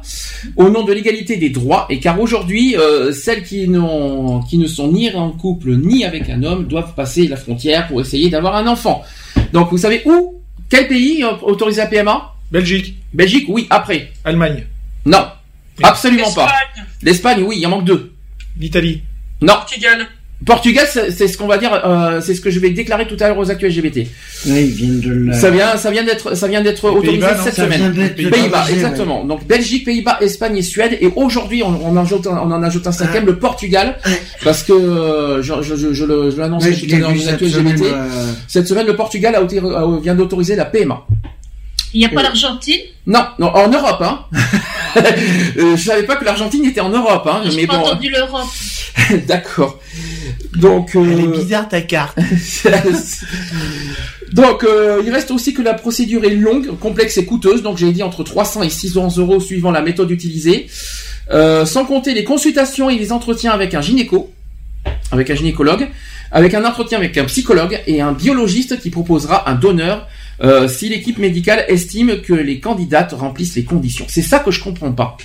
au 0.55 0.69
nom 0.69 0.83
de 0.83 0.93
l'égalité 0.93 1.37
des 1.37 1.49
droits, 1.49 1.87
et 1.89 1.99
car 1.99 2.19
aujourd'hui, 2.19 2.75
euh, 2.77 3.11
celles 3.11 3.43
qui, 3.43 3.67
n'ont, 3.67 4.41
qui 4.43 4.57
ne 4.59 4.67
sont 4.67 4.91
ni 4.91 5.09
en 5.11 5.31
couple 5.31 5.75
ni 5.77 6.05
avec 6.05 6.29
un 6.29 6.43
homme 6.43 6.67
doivent 6.67 6.93
passer 6.95 7.27
la 7.27 7.37
frontière 7.37 7.87
pour 7.87 8.01
essayer 8.01 8.29
d'avoir 8.29 8.55
un 8.55 8.67
enfant. 8.67 9.01
Donc, 9.53 9.69
vous 9.71 9.77
savez 9.79 10.01
où 10.05 10.35
Quel 10.69 10.87
pays 10.87 11.23
euh, 11.23 11.31
autorise 11.41 11.77
la 11.77 11.87
PMA 11.87 12.33
Belgique. 12.51 12.95
Belgique, 13.13 13.45
oui, 13.47 13.65
après. 13.69 14.11
Allemagne. 14.25 14.63
Non, 15.05 15.25
absolument 15.81 16.31
pas. 16.33 16.45
Espagne. 16.45 16.85
L'Espagne, 17.01 17.43
oui, 17.47 17.55
il 17.59 17.65
en 17.65 17.69
manque 17.69 17.85
deux. 17.85 18.11
L'Italie. 18.59 19.01
Non. 19.41 19.53
Portugal. 19.53 20.07
Portugal, 20.43 20.87
c'est 20.91 21.27
ce 21.27 21.37
qu'on 21.37 21.45
va 21.45 21.59
dire, 21.59 21.71
euh, 21.85 22.19
c'est 22.19 22.33
ce 22.33 22.41
que 22.41 22.49
je 22.49 22.59
vais 22.59 22.71
déclarer 22.71 23.05
tout 23.07 23.15
à 23.19 23.27
l'heure 23.27 23.37
aux 23.37 23.51
actus 23.51 23.75
LGBT. 23.77 23.97
Ouais, 24.47 24.63
ils 24.65 24.71
viennent 24.71 24.99
de 24.99 25.27
la... 25.29 25.33
Ça 25.33 25.51
vient, 25.51 25.77
ça 25.77 25.91
vient 25.91 26.03
d'être, 26.03 26.35
ça 26.35 26.47
vient 26.47 26.63
d'être 26.63 26.83
autorisé 26.89 27.27
cette 27.43 27.53
Ça 27.53 27.63
semaine. 27.65 27.93
Pays-Bas, 28.15 28.65
exactement. 28.71 29.23
Donc 29.23 29.45
Belgique, 29.45 29.85
Pays-Bas, 29.85 30.17
Espagne 30.21 30.57
et 30.57 30.63
Suède. 30.63 30.97
Et 30.99 31.11
aujourd'hui, 31.15 31.61
on, 31.61 31.67
on 31.85 31.91
en 31.95 31.97
ajoute, 31.97 32.25
un- 32.25 32.39
on 32.43 32.51
en 32.51 32.63
ajoute 32.63 32.87
un 32.87 32.91
cinquième, 32.91 33.27
le 33.27 33.37
Portugal, 33.37 33.97
parce 34.43 34.63
que 34.63 34.73
euh, 34.73 35.43
je, 35.43 35.53
je, 35.61 35.75
je, 35.75 35.93
je 35.93 36.05
le- 36.05 36.31
je 36.31 36.37
l'annonce 36.37 36.63
Ouais, 36.65 36.71
tout 36.73 36.85
je 36.89 36.95
à 36.95 36.97
l'heure 36.97 37.11
aux 37.13 37.17
cette 37.17 37.29
actus 37.33 37.51
semaine, 37.53 37.73
LGBT. 37.75 37.93
euh, 37.93 38.31
Cette 38.47 38.67
semaine, 38.67 38.87
le 38.87 38.95
Portugal 38.95 39.35
a- 39.35 39.99
vient 40.01 40.15
d'autoriser 40.15 40.55
la 40.55 40.65
PMA. 40.65 41.05
Il 41.93 41.99
n'y 41.99 42.05
a 42.05 42.09
pas 42.09 42.23
l'Argentine 42.23 42.79
Non, 43.05 43.25
non, 43.39 43.47
en 43.47 43.67
Europe, 43.69 44.01
hein. 44.01 44.25
Euh, 44.97 45.77
je 45.77 45.81
savais 45.81 46.03
pas 46.03 46.17
que 46.17 46.25
l'Argentine 46.25 46.65
était 46.65 46.81
en 46.81 46.89
Europe, 46.89 47.25
hein. 47.25 47.43
J'ai 47.45 47.55
Mais 47.55 47.65
pas 47.67 47.77
bon, 47.77 47.85
entendu 47.85 48.09
l'Europe. 48.09 48.47
d'accord. 49.27 49.79
Donc. 50.57 50.91
Elle 50.95 51.19
est 51.19 51.27
euh, 51.27 51.31
bizarre 51.31 51.69
ta 51.69 51.79
carte. 51.81 52.17
Donc, 54.33 54.63
euh, 54.63 55.01
il 55.05 55.11
reste 55.11 55.31
aussi 55.31 55.53
que 55.53 55.61
la 55.61 55.73
procédure 55.73 56.23
est 56.23 56.35
longue, 56.35 56.77
complexe 56.79 57.17
et 57.17 57.25
coûteuse. 57.25 57.63
Donc, 57.63 57.77
j'ai 57.77 57.91
dit 57.91 58.03
entre 58.03 58.23
300 58.23 58.63
et 58.63 58.69
600 58.69 59.17
euros 59.17 59.39
suivant 59.39 59.71
la 59.71 59.81
méthode 59.81 60.11
utilisée. 60.11 60.67
Euh, 61.31 61.65
sans 61.65 61.85
compter 61.85 62.13
les 62.13 62.23
consultations 62.23 62.89
et 62.89 62.97
les 62.97 63.11
entretiens 63.11 63.51
avec 63.51 63.73
un 63.73 63.81
gynéco, 63.81 64.31
avec 65.11 65.29
un 65.29 65.35
gynécologue, 65.35 65.87
avec 66.31 66.53
un 66.53 66.65
entretien 66.65 66.97
avec 66.97 67.17
un 67.17 67.25
psychologue 67.25 67.79
et 67.87 68.01
un 68.01 68.11
biologiste 68.11 68.79
qui 68.81 68.89
proposera 68.89 69.49
un 69.49 69.55
donneur 69.55 70.07
euh, 70.43 70.67
si 70.67 70.89
l'équipe 70.89 71.17
médicale 71.17 71.65
estime 71.67 72.21
que 72.21 72.33
les 72.33 72.59
candidates 72.59 73.13
remplissent 73.13 73.55
les 73.55 73.63
conditions. 73.63 74.05
C'est 74.07 74.21
ça 74.21 74.39
que 74.39 74.51
je 74.51 74.63
comprends 74.63 74.91
pas. 74.91 75.17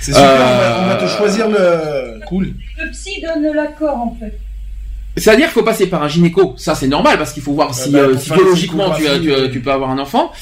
C'est 0.00 0.12
super, 0.12 0.20
on, 0.22 0.36
va, 0.36 0.78
Euh, 0.78 0.82
on 0.82 0.86
va 0.88 0.94
te 0.96 1.06
choisir 1.08 1.48
le. 1.48 2.20
Cool. 2.26 2.54
Le 2.80 2.90
psy 2.90 3.22
donne 3.22 3.54
l'accord, 3.54 3.96
en 3.96 4.16
fait. 4.18 4.36
C'est-à-dire 5.16 5.46
qu'il 5.46 5.52
faut 5.54 5.62
passer 5.62 5.86
par 5.88 6.02
un 6.02 6.08
gynéco, 6.08 6.54
ça 6.56 6.74
c'est 6.74 6.88
normal 6.88 7.18
parce 7.18 7.34
qu'il 7.34 7.42
faut 7.42 7.52
voir 7.52 7.74
si, 7.74 7.90
bah, 7.90 7.98
euh, 7.98 8.16
biologiquement 8.34 8.94
tu, 9.52 9.60
peux 9.60 9.70
avoir 9.70 9.90
un 9.90 9.98
enfant. 9.98 10.32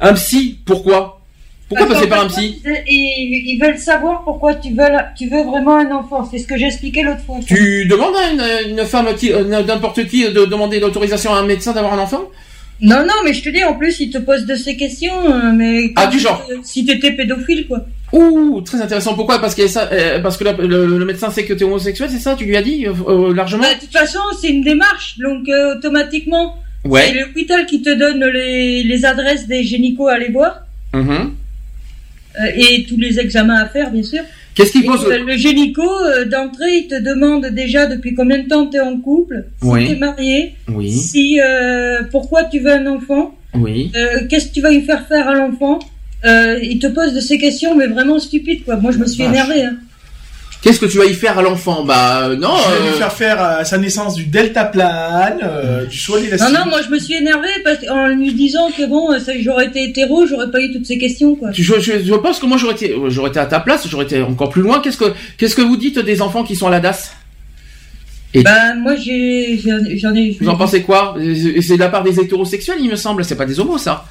Un 0.00 0.14
psy, 0.14 0.60
pourquoi? 0.64 1.20
Pourquoi 1.68 1.86
Parce 1.86 1.98
passer 1.98 2.08
par 2.08 2.24
un 2.24 2.28
psy? 2.28 2.62
ils, 2.86 3.42
ils 3.54 3.58
veulent 3.60 3.78
savoir 3.78 4.24
pourquoi 4.24 4.54
tu 4.54 4.70
veux, 4.70 4.76
la- 4.76 5.10
tu 5.16 5.28
veux 5.28 5.44
vraiment 5.44 5.76
un 5.78 5.90
enfant. 5.92 6.26
C'est 6.30 6.38
ce 6.38 6.46
que 6.46 6.56
j'expliquais 6.56 7.02
l'autre 7.02 7.20
fois. 7.26 7.36
Tu 7.46 7.86
demandes 7.86 8.14
à 8.16 8.30
une, 8.30 8.70
une 8.78 8.84
femme 8.86 9.08
qui, 9.14 9.30
euh, 9.32 9.44
n'importe 9.62 10.06
qui, 10.06 10.24
de 10.24 10.44
demander 10.46 10.80
l'autorisation 10.80 11.34
à 11.34 11.38
un 11.38 11.46
médecin 11.46 11.72
d'avoir 11.72 11.92
un 11.94 11.98
enfant? 11.98 12.22
Non, 12.80 13.00
non, 13.06 13.14
mais 13.24 13.32
je 13.32 13.42
te 13.42 13.48
dis, 13.48 13.62
en 13.64 13.74
plus, 13.74 14.00
ils 14.00 14.10
te 14.10 14.18
posent 14.18 14.46
de 14.46 14.56
ces 14.56 14.76
questions. 14.76 15.14
euh, 15.32 15.52
mais 15.52 15.92
Ah, 15.96 16.06
du 16.08 16.18
genre. 16.18 16.46
Si 16.62 16.84
t'étais 16.84 17.12
pédophile, 17.12 17.66
quoi. 17.66 17.86
Ouh, 18.12 18.60
très 18.62 18.80
intéressant. 18.80 19.14
Pourquoi? 19.14 19.40
Parce 19.40 19.54
que 19.54 19.66
ça, 19.66 19.88
euh, 19.92 20.20
parce 20.20 20.36
que 20.36 20.44
la- 20.44 20.52
le, 20.52 20.86
le 20.98 21.04
médecin 21.04 21.30
sait 21.30 21.44
que 21.44 21.52
tu 21.54 21.60
es 21.60 21.64
homosexuel, 21.64 22.08
c'est 22.10 22.18
ça 22.20 22.34
Tu 22.36 22.44
lui 22.44 22.56
as 22.56 22.62
dit 22.62 22.86
euh, 22.86 22.92
euh, 23.08 23.34
largement? 23.34 23.62
Bah, 23.62 23.74
de 23.74 23.80
toute 23.80 23.92
façon, 23.92 24.18
c'est 24.40 24.48
une 24.48 24.62
démarche, 24.62 25.18
donc 25.18 25.48
euh, 25.48 25.76
automatiquement, 25.76 26.56
c'est 26.84 26.90
Ouais. 26.90 27.12
l'hôpital 27.14 27.64
qui 27.66 27.80
te 27.82 27.90
donne 27.90 28.24
les, 28.24 28.82
les 28.84 29.04
adresses 29.04 29.46
des 29.46 29.62
gynécos 29.64 30.10
à 30.10 30.14
aller 30.14 30.28
voir 30.28 30.60
Mhm. 30.92 31.32
euh, 32.40 32.44
et 32.54 32.84
tous 32.88 32.98
les 32.98 33.18
examens 33.18 33.60
à 33.60 33.68
faire, 33.68 33.90
bien 33.90 34.02
sûr. 34.02 34.22
Qu'est-ce 34.54 34.72
qu'il 34.72 34.84
pose 34.84 35.04
euh, 35.06 35.18
Le 35.26 35.36
gynéco, 35.36 35.82
euh, 35.82 36.24
d'entrée, 36.26 36.78
il 36.78 36.86
te 36.88 37.00
demande 37.00 37.46
déjà 37.46 37.86
depuis 37.86 38.14
combien 38.14 38.38
de 38.38 38.48
temps 38.48 38.66
tu 38.66 38.76
es 38.76 38.80
en 38.80 38.96
couple, 38.98 39.44
si 39.62 39.68
Oui. 39.68 39.86
tu 39.86 39.92
es 39.92 39.96
marié, 39.96 40.54
Oui, 40.72 40.90
si 40.92 41.40
euh, 41.40 42.02
pourquoi 42.10 42.44
tu 42.44 42.60
veux 42.60 42.72
un 42.72 42.86
enfant, 42.86 43.34
oui. 43.54 43.90
euh, 43.96 44.26
qu'est-ce 44.28 44.48
que 44.48 44.54
tu 44.54 44.60
vas 44.60 44.70
lui 44.70 44.82
faire 44.82 45.06
faire 45.08 45.28
à 45.28 45.34
l'enfant. 45.34 45.78
Euh, 46.24 46.58
il 46.62 46.78
te 46.78 46.86
pose 46.86 47.12
de 47.12 47.20
ces 47.20 47.36
questions, 47.36 47.74
mais 47.76 47.86
vraiment 47.86 48.18
stupides, 48.18 48.64
quoi. 48.64 48.76
Moi, 48.76 48.92
je 48.92 48.98
me 48.98 49.06
suis 49.06 49.22
énervée. 49.24 49.62
Hein. 49.64 49.76
Qu'est-ce 50.64 50.80
que 50.80 50.86
tu 50.86 50.96
vas 50.98 51.04
y 51.04 51.12
faire 51.14 51.38
à 51.38 51.42
l'enfant 51.42 51.84
Bah 51.84 52.22
euh, 52.28 52.36
non. 52.36 52.56
Je 52.56 52.70
vais 52.82 52.88
euh, 52.88 52.90
lui 52.92 52.98
faire 52.98 53.12
faire 53.12 53.40
à 53.42 53.64
sa 53.66 53.76
naissance 53.78 54.14
du 54.14 54.24
deltaplane, 54.24 55.38
euh, 55.42 55.84
du 55.84 55.96
saut 55.98 56.16
à 56.16 56.20
Non, 56.50 56.58
non, 56.58 56.66
moi 56.70 56.80
je 56.82 56.90
me 56.90 56.98
suis 56.98 57.14
énervée 57.14 57.48
parce 57.62 57.78
qu'en 57.86 58.08
lui 58.08 58.32
disant 58.32 58.70
que 58.76 58.86
bon, 58.86 59.10
j'aurais 59.42 59.66
été 59.66 59.84
hétéro, 59.84 60.26
j'aurais 60.26 60.50
pas 60.50 60.60
eu 60.60 60.72
toutes 60.72 60.86
ces 60.86 60.96
questions, 60.96 61.36
quoi. 61.36 61.50
tu- 61.50 61.62
je, 61.62 61.78
je, 61.80 62.02
je 62.04 62.14
pense 62.14 62.38
que 62.40 62.46
moi 62.46 62.56
j'aurais 62.56 62.72
été, 62.74 62.96
j'aurais 63.08 63.28
été 63.28 63.38
à 63.38 63.46
ta 63.46 63.60
place, 63.60 63.86
j'aurais 63.86 64.06
été 64.06 64.22
encore 64.22 64.48
plus 64.48 64.62
loin. 64.62 64.80
Qu'est-ce 64.80 64.96
que, 64.96 65.12
qu'est-ce 65.36 65.54
que 65.54 65.62
vous 65.62 65.76
dites 65.76 65.98
des 65.98 66.22
enfants 66.22 66.44
qui 66.44 66.56
sont 66.56 66.66
à 66.66 66.70
la 66.70 66.80
DAS? 66.80 67.12
Bah, 68.42 68.74
moi 68.74 68.96
j'ai, 68.96 69.60
j'en 69.96 70.14
ai. 70.14 70.36
Vous 70.40 70.48
en 70.48 70.56
pensez 70.56 70.82
quoi? 70.82 71.14
C'est 71.62 71.74
de 71.74 71.78
la 71.78 71.88
part 71.88 72.02
des 72.02 72.18
hétérosexuels, 72.18 72.78
il 72.80 72.90
me 72.90 72.96
semble. 72.96 73.24
C'est 73.24 73.36
pas 73.36 73.46
des 73.46 73.60
homos, 73.60 73.78
ça. 73.78 74.06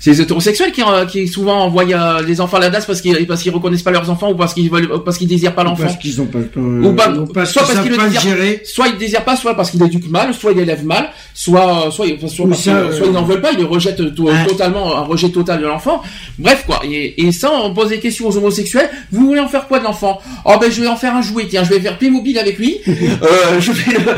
C'est 0.00 0.10
les 0.10 0.20
hétérosexuels 0.20 0.70
qui, 0.72 0.82
euh, 0.82 1.06
qui 1.06 1.26
souvent 1.28 1.60
envoient 1.64 1.84
euh, 1.84 2.22
les 2.26 2.40
enfants 2.42 2.58
à 2.58 2.60
la 2.60 2.68
DAS 2.70 2.84
parce 2.86 3.00
qu'ils 3.00 3.26
parce 3.26 3.42
qu'ils 3.42 3.52
reconnaissent 3.52 3.82
pas 3.82 3.90
leurs 3.90 4.10
enfants 4.10 4.30
ou 4.30 4.34
parce 4.34 4.52
qu'ils 4.52 4.70
veulent 4.70 5.02
parce 5.02 5.16
qu'ils 5.16 5.28
désirent 5.28 5.54
pas 5.54 5.64
l'enfant. 5.64 5.84
Parce 5.84 5.96
qu'ils 5.96 6.20
ont 6.20 6.26
pas 6.26 6.38
le 6.40 6.48
temps. 6.48 6.60
Ou 6.60 6.92
pas, 6.94 7.10
ou 7.10 7.26
parce 7.26 7.52
soit 7.52 7.62
qu'ils 7.62 7.74
parce 7.74 7.86
qu'il 7.86 7.94
savent 7.94 8.04
le 8.04 8.10
pas 8.12 8.20
désire, 8.20 8.20
gérer. 8.36 8.62
soit 8.64 8.88
il 8.88 8.98
désire 8.98 9.24
pas, 9.24 9.36
soit 9.36 9.54
parce 9.56 9.70
qu'il 9.70 9.82
éduque 9.82 10.08
mal, 10.10 10.34
soit 10.34 10.52
il 10.52 10.58
élève 10.58 10.84
mal, 10.84 11.08
soit, 11.32 11.90
soit, 11.90 12.06
soit, 12.18 12.28
soit 12.28 12.44
Ou 12.44 12.48
parce 12.50 12.62
ça, 12.62 12.72
que- 12.72 12.76
euh, 12.76 12.92
soit 12.92 13.06
ils 13.06 13.12
n'en 13.12 13.22
veulent 13.24 13.40
pas, 13.40 13.52
ils 13.52 13.58
le 13.58 13.64
rejettent 13.64 14.14
to- 14.14 14.28
totalement, 14.46 14.94
un 14.96 15.02
rejet 15.04 15.30
total 15.30 15.60
de 15.62 15.66
l'enfant. 15.66 16.02
Bref, 16.38 16.64
quoi. 16.66 16.82
Et, 16.84 17.26
et 17.26 17.32
ça, 17.32 17.50
on 17.52 17.72
pose 17.72 17.88
des 17.88 17.98
questions 18.00 18.28
aux 18.28 18.36
homosexuels. 18.36 18.90
Vous 19.10 19.26
voulez 19.26 19.40
en 19.40 19.48
faire 19.48 19.66
quoi 19.68 19.78
de 19.78 19.84
l'enfant? 19.84 20.20
Oh, 20.44 20.54
ben, 20.60 20.70
je 20.70 20.82
vais 20.82 20.86
en 20.88 20.96
faire 20.96 21.14
un 21.16 21.22
jouet, 21.22 21.46
tiens, 21.48 21.64
je 21.64 21.70
vais 21.70 21.80
faire 21.80 21.96
Playmobil 21.96 22.38
avec 22.38 22.58
lui. 22.58 22.78
euh, 22.88 23.58
je 23.60 23.72
vais 23.72 23.92
le- 23.92 24.10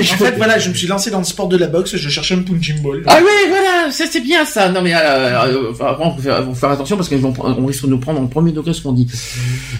En 0.00 0.16
fait, 0.16 0.34
voilà, 0.38 0.58
je 0.58 0.70
me 0.70 0.74
suis 0.74 0.86
lancé 0.86 1.10
dans 1.10 1.18
le 1.18 1.24
sport 1.24 1.48
de 1.48 1.58
la 1.58 1.66
boxe, 1.66 1.96
je 1.96 2.08
cherchais 2.08 2.34
un 2.34 2.38
punching 2.42 2.80
ball. 2.82 3.02
Ah 3.06 3.18
oui, 3.20 3.48
voilà, 3.50 3.90
ça 3.90 4.04
c'est 4.10 4.20
bien 4.20 4.44
ça. 4.46 4.70
Non 4.70 4.80
mais 4.82 4.92
euh, 4.94 5.25
euh, 5.26 5.70
vraiment, 5.72 6.14
faut 6.14 6.22
faire, 6.22 6.44
faut 6.44 6.54
faire 6.54 6.70
attention 6.70 6.96
parce 6.96 7.08
qu'on 7.08 7.66
risque 7.66 7.84
de 7.84 7.90
nous 7.90 7.98
prendre 7.98 8.20
en 8.20 8.26
premier 8.26 8.52
degré 8.52 8.72
ce 8.72 8.82
qu'on 8.82 8.92
dit. 8.92 9.08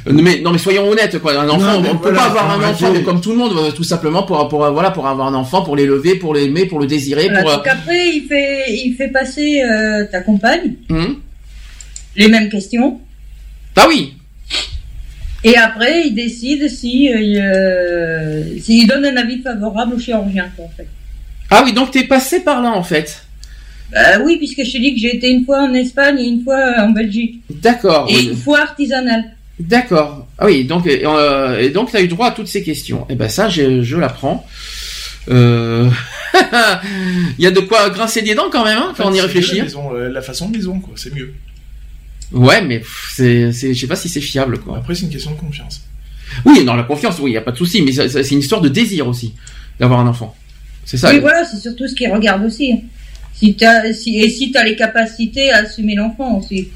Euh, 0.07 0.13
mais 0.13 0.41
non 0.41 0.53
mais 0.53 0.59
soyons 0.59 0.89
honnêtes 0.89 1.19
quoi. 1.19 1.39
Un 1.41 1.49
enfant, 1.49 1.81
Non, 1.81 1.91
on 1.93 1.97
peut 1.97 2.11
voilà, 2.11 2.19
pas 2.19 2.27
avoir 2.27 2.51
un 2.61 2.71
enfant 2.71 2.93
comme 3.05 3.21
tout 3.21 3.31
le 3.31 3.37
monde, 3.37 3.53
euh, 3.57 3.71
tout 3.71 3.85
simplement 3.85 4.23
pour 4.25 4.49
pour 4.49 4.65
euh, 4.65 4.71
voilà 4.71 4.91
pour 4.91 5.07
avoir 5.07 5.27
un 5.29 5.35
enfant, 5.35 5.63
pour 5.63 5.77
l'élever, 5.77 6.17
pour 6.17 6.35
l'aimer, 6.35 6.67
pour 6.67 6.81
le 6.81 6.87
désirer, 6.87 7.25
Voilà, 7.29 7.43
pour. 7.43 7.51
euh, 7.51 7.57
donc 7.57 7.67
après, 7.67 8.09
il 8.09 8.27
fait, 8.29 8.65
il 8.85 8.95
fait 8.95 9.09
passer 9.09 9.63
euh, 9.63 10.05
ta 10.11 10.21
compagne 10.21 10.75
hum. 10.91 11.17
les 12.17 12.29
mêmes 12.29 12.49
questions. 12.49 13.01
Ah 13.77 13.87
oui. 13.89 14.15
Et 15.45 15.57
après, 15.57 16.07
il 16.09 16.15
décide 16.15 16.69
si, 16.69 17.13
euh, 17.13 17.21
il, 17.21 17.39
euh, 17.39 18.59
s'il 18.59 18.87
donne 18.89 19.05
un 19.05 19.17
avis 19.17 19.41
favorable 19.43 19.95
au 19.95 19.99
chirurgien, 19.99 20.51
quoi, 20.57 20.65
en 20.65 20.71
fait. 20.77 20.89
Ah 21.51 21.63
oui, 21.65 21.73
donc 21.73 21.93
t'es 21.93 22.03
passé 22.05 22.41
par 22.41 22.61
là 22.63 22.71
en 22.73 22.83
fait. 22.83 23.26
Bah 23.93 24.19
oui, 24.25 24.37
puisque 24.39 24.65
je 24.65 24.73
t'ai 24.73 24.79
dit 24.81 24.95
que 24.95 25.01
j'ai 25.01 25.17
été 25.17 25.31
une 25.31 25.45
fois 25.45 25.61
en 25.63 25.73
Espagne 25.75 26.19
et 26.19 26.27
une 26.27 26.43
fois 26.43 26.75
en 26.81 26.91
Belgique. 26.91 27.41
D'accord. 27.51 28.07
Et 28.11 28.17
oui. 28.17 28.29
une 28.33 28.37
fois 28.37 28.61
artisanale. 28.61 29.25
D'accord. 29.59 30.27
Ah 30.39 30.47
oui, 30.47 30.65
donc 30.65 30.87
et, 30.87 31.03
euh, 31.07 31.59
et 31.61 31.71
donc 31.71 31.91
tu 31.91 31.97
as 31.97 32.03
eu 32.03 32.09
droit 32.09 32.29
à 32.29 32.31
toutes 32.33 32.49
ces 32.49 32.63
questions. 32.63 33.07
Et 33.09 33.15
ben 33.15 33.29
ça, 33.29 33.49
je, 33.49 33.83
je 33.83 33.97
l'apprends. 33.97 34.47
Euh... 35.29 35.89
Il 37.39 37.43
y 37.45 37.47
a 37.47 37.51
de 37.51 37.61
quoi 37.61 37.89
grincer 37.91 38.23
des 38.23 38.35
dents 38.35 38.51
quand 38.51 38.65
même 38.65 38.79
hein, 38.79 38.93
quand 38.97 39.09
on 39.09 39.15
y 39.15 39.21
réfléchit. 39.21 39.55
mieux, 39.55 39.61
hein. 39.61 39.63
la, 39.63 39.65
maison, 39.65 39.95
euh, 39.95 40.09
la 40.11 40.23
façon 40.23 40.49
de 40.49 40.57
maison, 40.57 40.79
quoi, 40.81 40.95
c'est 40.97 41.15
mieux. 41.15 41.33
Ouais, 42.33 42.61
mais 42.61 42.83
c'est, 43.15 43.53
c'est, 43.53 43.73
je 43.73 43.81
sais 43.81 43.87
pas 43.87 43.97
si 43.97 44.09
c'est 44.09 44.21
fiable, 44.21 44.59
quoi. 44.59 44.79
Après, 44.79 44.95
c'est 44.95 45.03
une 45.03 45.11
question 45.11 45.31
de 45.31 45.37
confiance. 45.37 45.83
Oui, 46.45 46.65
dans 46.65 46.75
la 46.75 46.83
confiance, 46.83 47.19
oui, 47.21 47.33
y 47.33 47.37
a 47.37 47.41
pas 47.41 47.53
de 47.53 47.57
souci, 47.57 47.83
mais 47.83 47.93
c'est 47.93 48.31
une 48.33 48.41
histoire 48.41 48.61
de 48.61 48.69
désir 48.69 49.07
aussi 49.07 49.33
d'avoir 49.79 50.01
un 50.01 50.07
enfant. 50.07 50.35
C'est 50.85 50.97
ça. 50.97 51.11
oui, 51.11 51.17
le- 51.17 51.21
voilà, 51.23 51.45
c'est 51.45 51.59
surtout 51.59 51.87
ce 51.87 51.95
qu'il 51.95 52.11
regarde 52.13 52.45
aussi. 52.45 52.75
Si 53.39 53.55
t'as, 53.55 53.93
si, 53.93 54.19
et 54.19 54.29
si 54.31 54.51
t'as 54.51 54.65
les 54.65 54.77
capacités 54.77 55.51
à 55.53 55.59
assumer 55.59 55.95
l'enfant 55.95 56.39
aussi. 56.39 56.69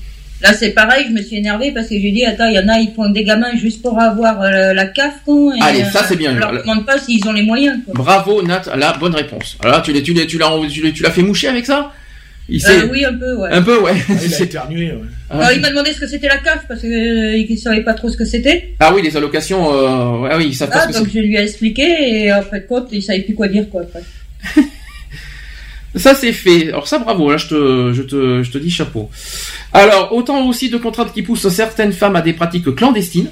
Là, 0.42 0.54
c'est 0.54 0.70
pareil, 0.70 1.04
je 1.08 1.12
me 1.12 1.20
suis 1.22 1.36
énervée 1.36 1.70
parce 1.70 1.88
que 1.88 1.98
j'ai 2.00 2.10
dit, 2.12 2.24
attends, 2.24 2.46
il 2.48 2.54
y 2.54 2.58
en 2.58 2.68
a, 2.68 2.78
ils 2.78 2.92
font 2.94 3.10
des 3.10 3.24
gamins 3.24 3.54
juste 3.56 3.82
pour 3.82 4.00
avoir 4.00 4.40
euh, 4.40 4.72
la 4.72 4.86
CAF, 4.86 5.16
con. 5.26 5.52
Et, 5.52 5.58
Allez, 5.60 5.84
ça, 5.84 6.02
c'est 6.08 6.16
bien. 6.16 6.34
Je 6.34 6.38
leur 6.38 6.52
Le- 6.52 6.60
demande 6.62 6.86
pas 6.86 6.98
s'ils 6.98 7.26
ont 7.28 7.32
les 7.32 7.42
moyens, 7.42 7.78
quoi. 7.84 7.92
Bravo, 7.94 8.42
Nat, 8.42 8.62
la 8.76 8.92
bonne 8.94 9.14
réponse. 9.14 9.56
Alors 9.60 9.76
là, 9.76 9.82
tu 9.82 9.92
l'as, 9.92 10.00
tu 10.00 10.14
l'as, 10.14 10.24
tu 10.24 10.38
l'as, 10.38 10.48
tu 10.70 10.82
l'as, 10.82 10.92
tu 10.92 11.02
l'as 11.02 11.10
fait 11.10 11.22
moucher 11.22 11.48
avec 11.48 11.66
ça? 11.66 11.92
Il 12.48 12.60
Euh, 12.66 12.88
oui, 12.90 13.04
un 13.04 13.12
peu, 13.14 13.36
ouais. 13.36 13.48
Un 13.52 13.62
peu, 13.62 13.80
ouais. 13.80 13.92
Ah, 14.08 14.12
il 14.26 14.34
a 14.34 14.40
éternué, 14.40 14.86
ouais. 14.92 14.98
Ah. 15.28 15.36
Alors, 15.38 15.52
il 15.52 15.60
m'a 15.60 15.68
demandé 15.70 15.92
ce 15.92 16.00
que 16.00 16.06
c'était 16.06 16.26
la 16.28 16.38
CAF 16.38 16.64
parce 16.66 16.80
qu'il 16.80 17.58
savait 17.58 17.82
pas 17.82 17.92
trop 17.94 18.08
ce 18.08 18.16
que 18.16 18.24
c'était. 18.24 18.74
Ah 18.80 18.92
oui, 18.94 19.02
les 19.02 19.14
allocations, 19.16 19.72
euh, 19.72 20.20
ouais, 20.22 20.30
ah 20.32 20.36
oui, 20.38 20.46
ils 20.48 20.54
savent 20.54 20.70
pas 20.70 20.84
Ah, 20.84 20.88
ce 20.88 20.94
que 20.98 21.04
donc 21.04 21.08
je 21.14 21.18
lui 21.20 21.36
ai 21.36 21.42
expliqué 21.42 21.84
et 22.24 22.32
en 22.32 22.42
fait, 22.42 22.66
compte, 22.66 22.88
il 22.92 23.02
savait 23.02 23.20
plus 23.20 23.34
quoi 23.34 23.46
dire, 23.48 23.68
quoi, 23.70 23.82
après. 23.82 24.02
Ça 25.96 26.14
c'est 26.14 26.32
fait. 26.32 26.68
Alors 26.68 26.86
ça 26.86 26.98
bravo, 26.98 27.30
là 27.30 27.36
je 27.36 27.48
te, 27.48 27.92
je 27.92 28.02
te, 28.02 28.42
je 28.42 28.50
te 28.50 28.58
dis 28.58 28.70
chapeau. 28.70 29.10
Alors 29.72 30.12
autant 30.12 30.46
aussi 30.46 30.70
de 30.70 30.78
contraintes 30.78 31.12
qui 31.12 31.22
poussent 31.22 31.48
certaines 31.48 31.92
femmes 31.92 32.16
à 32.16 32.22
des 32.22 32.32
pratiques 32.32 32.74
clandestines. 32.74 33.30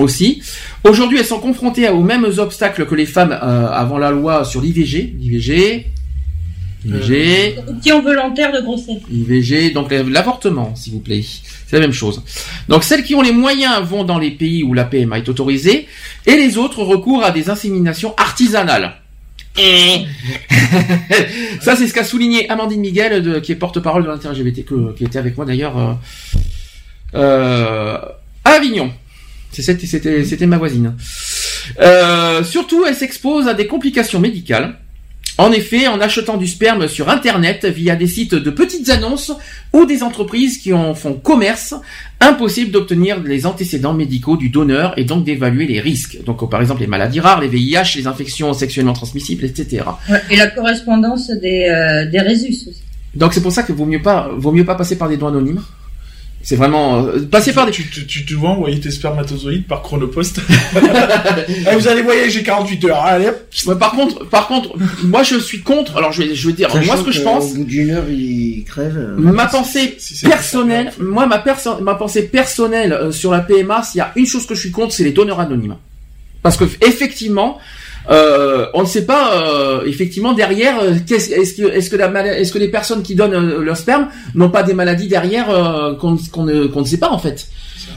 Aussi. 0.00 0.42
Aujourd'hui, 0.82 1.18
elles 1.18 1.24
sont 1.24 1.38
confrontées 1.38 1.88
aux 1.88 2.02
mêmes 2.02 2.26
obstacles 2.38 2.84
que 2.84 2.96
les 2.96 3.06
femmes 3.06 3.30
euh, 3.30 3.68
avant 3.68 3.96
la 3.96 4.10
loi 4.10 4.44
sur 4.44 4.60
l'IVG. 4.60 5.14
L'IVG. 5.20 5.86
IVG. 6.84 7.58
Interruption 7.58 8.02
volontaire 8.02 8.52
de 8.52 8.60
grossesse. 8.60 9.02
IVG, 9.10 9.70
donc 9.72 9.92
euh, 9.92 10.02
l'avortement, 10.08 10.74
s'il 10.74 10.94
vous 10.94 10.98
plaît. 10.98 11.22
C'est 11.22 11.76
la 11.76 11.80
même 11.80 11.92
chose. 11.92 12.22
Donc 12.68 12.82
celles 12.82 13.04
qui 13.04 13.14
ont 13.14 13.22
les 13.22 13.32
moyens 13.32 13.86
vont 13.86 14.04
dans 14.04 14.18
les 14.18 14.32
pays 14.32 14.64
où 14.64 14.74
la 14.74 14.84
PMA 14.84 15.18
est 15.18 15.28
autorisée, 15.28 15.86
et 16.26 16.36
les 16.36 16.58
autres 16.58 16.82
recourent 16.82 17.24
à 17.24 17.30
des 17.30 17.48
inséminations 17.48 18.14
artisanales. 18.16 18.94
Ça, 21.60 21.76
c'est 21.76 21.86
ce 21.86 21.92
qu'a 21.92 22.04
souligné 22.04 22.48
Amandine 22.48 22.80
Miguel, 22.80 23.42
qui 23.42 23.52
est 23.52 23.56
porte-parole 23.56 24.04
de 24.04 24.08
l'inter-LGBT, 24.08 24.64
qui 24.96 25.04
était 25.04 25.18
avec 25.18 25.36
moi 25.36 25.44
d'ailleurs 25.44 25.78
euh, 25.78 25.92
euh, 27.14 27.98
à 28.44 28.50
Avignon. 28.50 28.92
C'était 29.50 30.46
ma 30.46 30.58
voisine. 30.58 30.96
Euh, 31.80 32.42
surtout, 32.42 32.84
elle 32.86 32.94
s'expose 32.94 33.48
à 33.48 33.54
des 33.54 33.66
complications 33.66 34.20
médicales. 34.20 34.78
En 35.38 35.50
effet, 35.50 35.88
en 35.88 36.00
achetant 36.00 36.36
du 36.36 36.46
sperme 36.46 36.88
sur 36.88 37.08
Internet 37.08 37.64
via 37.64 37.96
des 37.96 38.06
sites 38.06 38.34
de 38.34 38.50
petites 38.50 38.90
annonces 38.90 39.32
ou 39.72 39.86
des 39.86 40.02
entreprises 40.02 40.58
qui 40.58 40.74
en 40.74 40.94
font 40.94 41.14
commerce, 41.14 41.74
impossible 42.20 42.70
d'obtenir 42.70 43.22
les 43.22 43.46
antécédents 43.46 43.94
médicaux 43.94 44.36
du 44.36 44.50
donneur 44.50 44.92
et 44.98 45.04
donc 45.04 45.24
d'évaluer 45.24 45.66
les 45.66 45.80
risques. 45.80 46.22
Donc, 46.24 46.48
par 46.50 46.60
exemple, 46.60 46.82
les 46.82 46.86
maladies 46.86 47.20
rares, 47.20 47.40
les 47.40 47.48
VIH, 47.48 47.96
les 47.96 48.06
infections 48.06 48.52
sexuellement 48.52 48.92
transmissibles, 48.92 49.44
etc. 49.44 49.84
Ouais, 50.10 50.20
et 50.30 50.36
la 50.36 50.48
correspondance 50.48 51.30
des, 51.30 51.64
euh, 51.64 52.10
des 52.10 52.20
résus 52.20 52.48
aussi. 52.50 52.82
Donc, 53.14 53.32
c'est 53.32 53.42
pour 53.42 53.52
ça 53.52 53.62
que 53.62 53.72
vaut 53.72 53.86
mieux 53.86 54.02
pas, 54.02 54.30
vaut 54.36 54.52
mieux 54.52 54.64
pas 54.64 54.74
passer 54.74 54.96
par 54.96 55.08
des 55.08 55.16
dons 55.16 55.28
anonymes. 55.28 55.62
C'est 56.44 56.56
vraiment 56.56 57.06
euh, 57.06 57.20
passer 57.20 57.52
par 57.52 57.66
des. 57.66 57.72
Tu, 57.72 57.88
tu, 57.88 58.04
tu 58.06 58.24
te 58.24 58.34
vois 58.34 58.50
envoyer 58.50 58.80
tes 58.80 58.90
spermatozoïdes 58.90 59.66
par 59.66 59.82
chronopost. 59.82 60.40
Eh, 61.48 61.74
vous 61.76 61.88
allez 61.88 62.02
voyager 62.02 62.42
48 62.42 62.84
heures. 62.86 63.02
Allez, 63.02 63.28
hop. 63.28 63.36
Ouais, 63.66 63.76
par 63.76 63.92
contre, 63.92 64.24
par 64.28 64.46
contre, 64.48 64.74
moi 65.04 65.22
je 65.22 65.36
suis 65.38 65.60
contre. 65.60 65.96
Alors 65.96 66.12
je 66.12 66.22
vais, 66.22 66.34
je 66.34 66.46
vais 66.48 66.52
dire, 66.52 66.68
moi 66.86 66.96
ce 66.96 67.02
que 67.02 67.12
je 67.12 67.20
pense. 67.22 67.52
Au 67.52 67.54
bout 67.56 67.64
d'une 67.64 67.90
heure, 67.90 68.08
il 68.08 68.64
crève. 68.66 68.96
euh, 68.96 69.14
Ma 69.18 69.46
pensée 69.46 69.96
personnelle, 70.28 70.92
moi 71.00 71.26
ma 71.26 71.38
perso- 71.38 71.80
ma 71.80 71.94
pensée 71.94 72.22
personnelle 72.24 72.92
euh, 72.92 73.10
sur 73.12 73.30
la 73.32 73.40
PMA, 73.40 73.82
s'il 73.82 73.98
y 73.98 74.00
a 74.00 74.12
une 74.16 74.26
chose 74.26 74.46
que 74.46 74.54
je 74.54 74.60
suis 74.60 74.70
contre, 74.70 74.92
c'est 74.94 75.04
les 75.04 75.12
donneurs 75.12 75.40
anonymes. 75.40 75.76
Parce 76.42 76.56
que 76.56 76.64
effectivement, 76.80 77.58
euh, 78.10 78.66
on 78.74 78.82
ne 78.82 78.86
sait 78.86 79.06
pas 79.06 79.34
euh, 79.34 79.84
effectivement 79.86 80.32
derrière 80.32 80.80
euh, 80.80 80.94
est-ce 81.08 81.54
que 81.54 81.68
est-ce 81.68 81.90
que 81.90 81.96
la 81.96 82.38
est-ce 82.38 82.52
que 82.52 82.58
les 82.58 82.68
personnes 82.68 83.02
qui 83.02 83.14
donnent 83.14 83.34
euh, 83.34 83.62
leur 83.62 83.76
sperme 83.76 84.08
n'ont 84.34 84.50
pas 84.50 84.62
des 84.62 84.74
maladies 84.74 85.08
derrière 85.08 85.50
euh, 85.50 85.94
qu'on 85.94 86.12
ne 86.44 86.66
qu'on 86.66 86.80
ne 86.80 86.86
sait 86.86 86.98
pas 86.98 87.10
en 87.10 87.18
fait. 87.18 87.46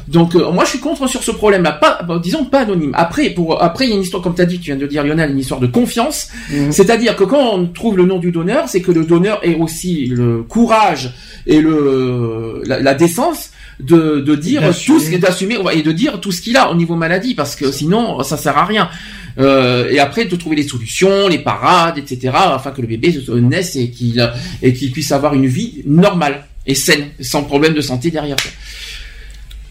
Donc 0.07 0.35
euh, 0.35 0.51
moi 0.51 0.63
je 0.65 0.71
suis 0.71 0.79
contre 0.79 1.07
sur 1.07 1.23
ce 1.23 1.31
problème-là, 1.31 1.71
pas 1.73 2.03
bon, 2.07 2.17
disons 2.17 2.45
pas 2.45 2.59
anonyme. 2.59 2.91
Après 2.93 3.31
pour 3.31 3.61
après 3.63 3.85
il 3.85 3.89
y 3.89 3.93
a 3.93 3.95
une 3.95 4.03
histoire 4.03 4.21
comme 4.21 4.35
tu 4.35 4.41
as 4.41 4.45
dit, 4.45 4.59
tu 4.59 4.65
viens 4.65 4.75
de 4.75 4.85
dire 4.85 5.03
Lionel, 5.03 5.31
une 5.31 5.39
histoire 5.39 5.59
de 5.59 5.67
confiance. 5.67 6.27
C'est-à-dire 6.69 7.15
que 7.15 7.23
quand 7.23 7.53
on 7.53 7.65
trouve 7.67 7.97
le 7.97 8.05
nom 8.05 8.19
du 8.19 8.31
donneur, 8.31 8.67
c'est 8.67 8.81
que 8.81 8.91
le 8.91 9.05
donneur 9.05 9.39
ait 9.43 9.55
aussi 9.55 10.05
le 10.07 10.43
courage 10.43 11.13
et 11.47 11.61
le 11.61 12.61
la, 12.65 12.79
la 12.79 12.93
décence 12.93 13.49
de, 13.79 14.19
de 14.21 14.35
dire 14.35 14.61
tout 14.85 14.99
ce 14.99 15.15
d'assumer 15.17 15.57
et 15.73 15.81
de 15.81 15.91
dire 15.91 16.19
tout 16.21 16.31
ce 16.31 16.41
qu'il 16.41 16.55
a 16.57 16.71
au 16.71 16.75
niveau 16.75 16.95
maladie 16.95 17.33
parce 17.35 17.55
que 17.55 17.71
sinon 17.71 18.21
ça 18.23 18.37
sert 18.37 18.57
à 18.57 18.65
rien. 18.65 18.89
Euh, 19.37 19.89
et 19.89 19.99
après 19.99 20.25
de 20.25 20.35
trouver 20.35 20.55
les 20.55 20.63
solutions, 20.67 21.27
les 21.27 21.39
parades, 21.39 21.97
etc. 21.97 22.31
afin 22.33 22.71
que 22.71 22.81
le 22.81 22.87
bébé 22.87 23.11
se- 23.11 23.31
naisse 23.31 23.75
et 23.75 23.89
qu'il 23.89 24.31
et 24.61 24.73
qu'il 24.73 24.91
puisse 24.91 25.11
avoir 25.11 25.33
une 25.33 25.45
vie 25.47 25.81
normale 25.85 26.45
et 26.65 26.73
saine, 26.75 27.09
sans 27.19 27.43
problème 27.43 27.73
de 27.73 27.81
santé 27.81 28.11
derrière. 28.11 28.37
quoi. 28.37 28.51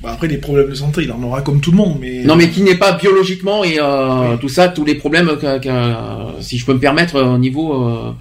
Bah, 0.02 0.10
après, 0.12 0.28
des 0.28 0.36
problèmes 0.36 0.68
de 0.68 0.74
santé, 0.74 1.02
il 1.04 1.12
en 1.12 1.22
aura 1.22 1.40
comme 1.40 1.60
tout 1.62 1.70
le 1.70 1.78
monde, 1.78 1.96
mais. 1.98 2.24
Non, 2.24 2.36
mais 2.36 2.50
qui 2.50 2.60
n'est 2.60 2.74
pas 2.74 2.92
biologiquement 2.92 3.64
et 3.64 3.78
euh, 3.80 4.36
tout 4.36 4.50
ça, 4.50 4.68
tous 4.68 4.84
les 4.84 4.96
problèmes, 4.96 5.28
que, 5.40 5.58
que- 5.58 6.42
si 6.42 6.58
je 6.58 6.66
peux 6.66 6.74
me 6.74 6.78
permettre, 6.78 7.16
euh, 7.16 7.24
au 7.24 7.38
niveau 7.38 7.72
euh, 7.88 8.12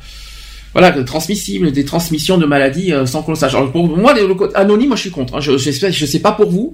voilà, 0.72 0.91
transmissible, 1.03 1.72
des 1.73 1.83
transmissions 1.83 2.38
de 2.38 2.45
maladies 2.45 2.93
euh, 2.93 3.05
sans 3.05 3.22
qu'on 3.22 3.31
le 3.33 3.38
sache. 3.38 3.53
Alors, 3.53 3.69
pour 3.72 3.85
moi, 3.97 4.13
le 4.13 4.25
anonyme, 4.55 4.88
moi, 4.89 4.95
je 4.95 5.01
suis 5.01 5.11
contre. 5.11 5.35
Hein. 5.35 5.41
Je, 5.41 5.57
j'espère- 5.57 5.91
je 5.91 6.05
sais 6.05 6.19
pas 6.19 6.31
pour 6.31 6.49
vous, 6.49 6.73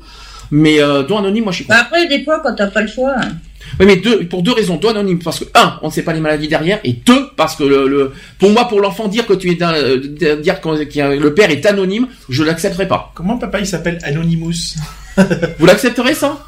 mais 0.52 0.82
euh, 0.82 1.04
don 1.04 1.18
anonyme, 1.18 1.44
moi, 1.46 1.52
je 1.52 1.58
suis 1.58 1.66
contre. 1.66 1.80
Bah 1.80 1.86
après, 1.86 2.08
des 2.08 2.24
fois, 2.24 2.40
quand 2.42 2.54
t'as 2.56 2.68
pas 2.68 2.82
le 2.82 2.88
choix. 2.88 3.14
hein. 3.18 3.30
Oui, 3.80 3.86
mais 3.86 3.98
deux, 3.98 4.26
pour 4.28 4.42
deux 4.42 4.54
raisons. 4.54 4.78
Don 4.78 4.90
anonyme, 4.90 5.20
parce 5.20 5.40
que 5.40 5.46
un, 5.54 5.78
on 5.82 5.88
ne 5.88 5.92
sait 5.92 6.02
pas 6.04 6.14
les 6.14 6.20
maladies 6.22 6.48
derrière, 6.48 6.80
et 6.84 6.94
deux, 6.94 7.28
parce 7.36 7.56
que 7.56 7.64
le, 7.64 7.88
le 7.88 8.14
pour 8.40 8.50
moi, 8.50 8.68
pour 8.68 8.80
l'enfant, 8.82 9.08
dire 9.08 9.28
que 9.28 9.34
tu 9.34 9.52
es 9.52 9.56
d'un- 9.56 9.74
euh, 9.74 10.36
dire 10.42 10.60
que 10.62 11.00
a- 11.02 11.16
le 11.16 11.34
père 11.34 11.52
est 11.52 11.66
anonyme, 11.66 12.08
je 12.30 12.44
l'accepterai 12.44 12.88
pas. 12.88 13.12
Comment 13.16 13.38
papa 13.38 13.60
il 13.60 13.68
s'appelle 13.68 14.00
Anonymous? 14.04 14.76
Vous 15.60 15.66
l'accepterez 15.66 16.14
ça? 16.16 16.40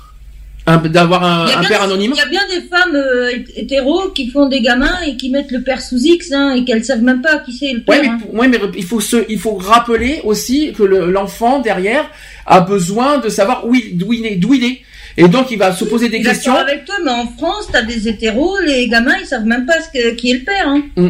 D'avoir 0.67 1.23
un, 1.23 1.47
Il 1.61 1.67
père 1.67 1.81
anonyme 1.81 2.11
Il 2.15 2.17
y 2.17 2.21
a 2.21 2.27
bien 2.27 2.41
des 2.47 2.61
femmes 2.67 2.95
euh, 2.95 3.31
hét- 3.31 3.51
hétéros 3.55 4.09
qui 4.13 4.29
font 4.29 4.47
des 4.47 4.61
gamins 4.61 4.99
et 5.05 5.17
qui 5.17 5.29
mettent 5.29 5.51
le 5.51 5.63
père 5.63 5.81
sous 5.81 5.97
X 5.97 6.31
hein, 6.31 6.53
et 6.53 6.63
qu'elles 6.63 6.85
savent 6.85 7.01
même 7.01 7.21
pas 7.21 7.39
qui 7.39 7.51
c'est 7.51 7.73
le 7.73 7.81
père. 7.81 7.95
Ouais, 7.95 8.01
mais, 8.03 8.07
hein. 8.09 8.19
ouais, 8.33 8.47
mais 8.47 8.59
il 8.77 8.83
faut 8.85 8.99
se, 9.01 9.17
il 9.27 9.39
faut 9.39 9.55
rappeler 9.55 10.21
aussi 10.23 10.71
que 10.73 10.83
le- 10.83 11.11
l'enfant 11.11 11.59
derrière 11.59 12.09
a 12.45 12.61
besoin 12.61 13.17
de 13.17 13.27
savoir 13.27 13.67
où 13.67 13.73
il, 13.75 13.97
d'où 13.97 14.13
il 14.13 14.25
est, 14.25 14.35
d'où 14.35 14.53
il 14.53 14.63
est. 14.63 14.81
Et 15.17 15.27
donc 15.27 15.51
il 15.51 15.57
va 15.57 15.73
se 15.73 15.83
poser 15.83 16.07
des 16.09 16.19
Je 16.19 16.23
suis 16.23 16.31
questions. 16.31 16.53
d'accord 16.53 16.67
avec 16.69 16.85
toi, 16.85 16.95
mais 17.03 17.11
en 17.11 17.27
France, 17.27 17.67
t'as 17.71 17.81
des 17.81 18.07
hétéros, 18.07 18.57
les 18.65 18.87
gamins, 18.87 19.15
ils 19.19 19.25
savent 19.25 19.45
même 19.45 19.65
pas 19.65 19.81
ce 19.81 19.89
que, 19.89 20.11
qui 20.15 20.31
est 20.31 20.35
le 20.35 20.43
père. 20.45 20.67
Hein. 20.67 20.83
Mm. 20.95 21.09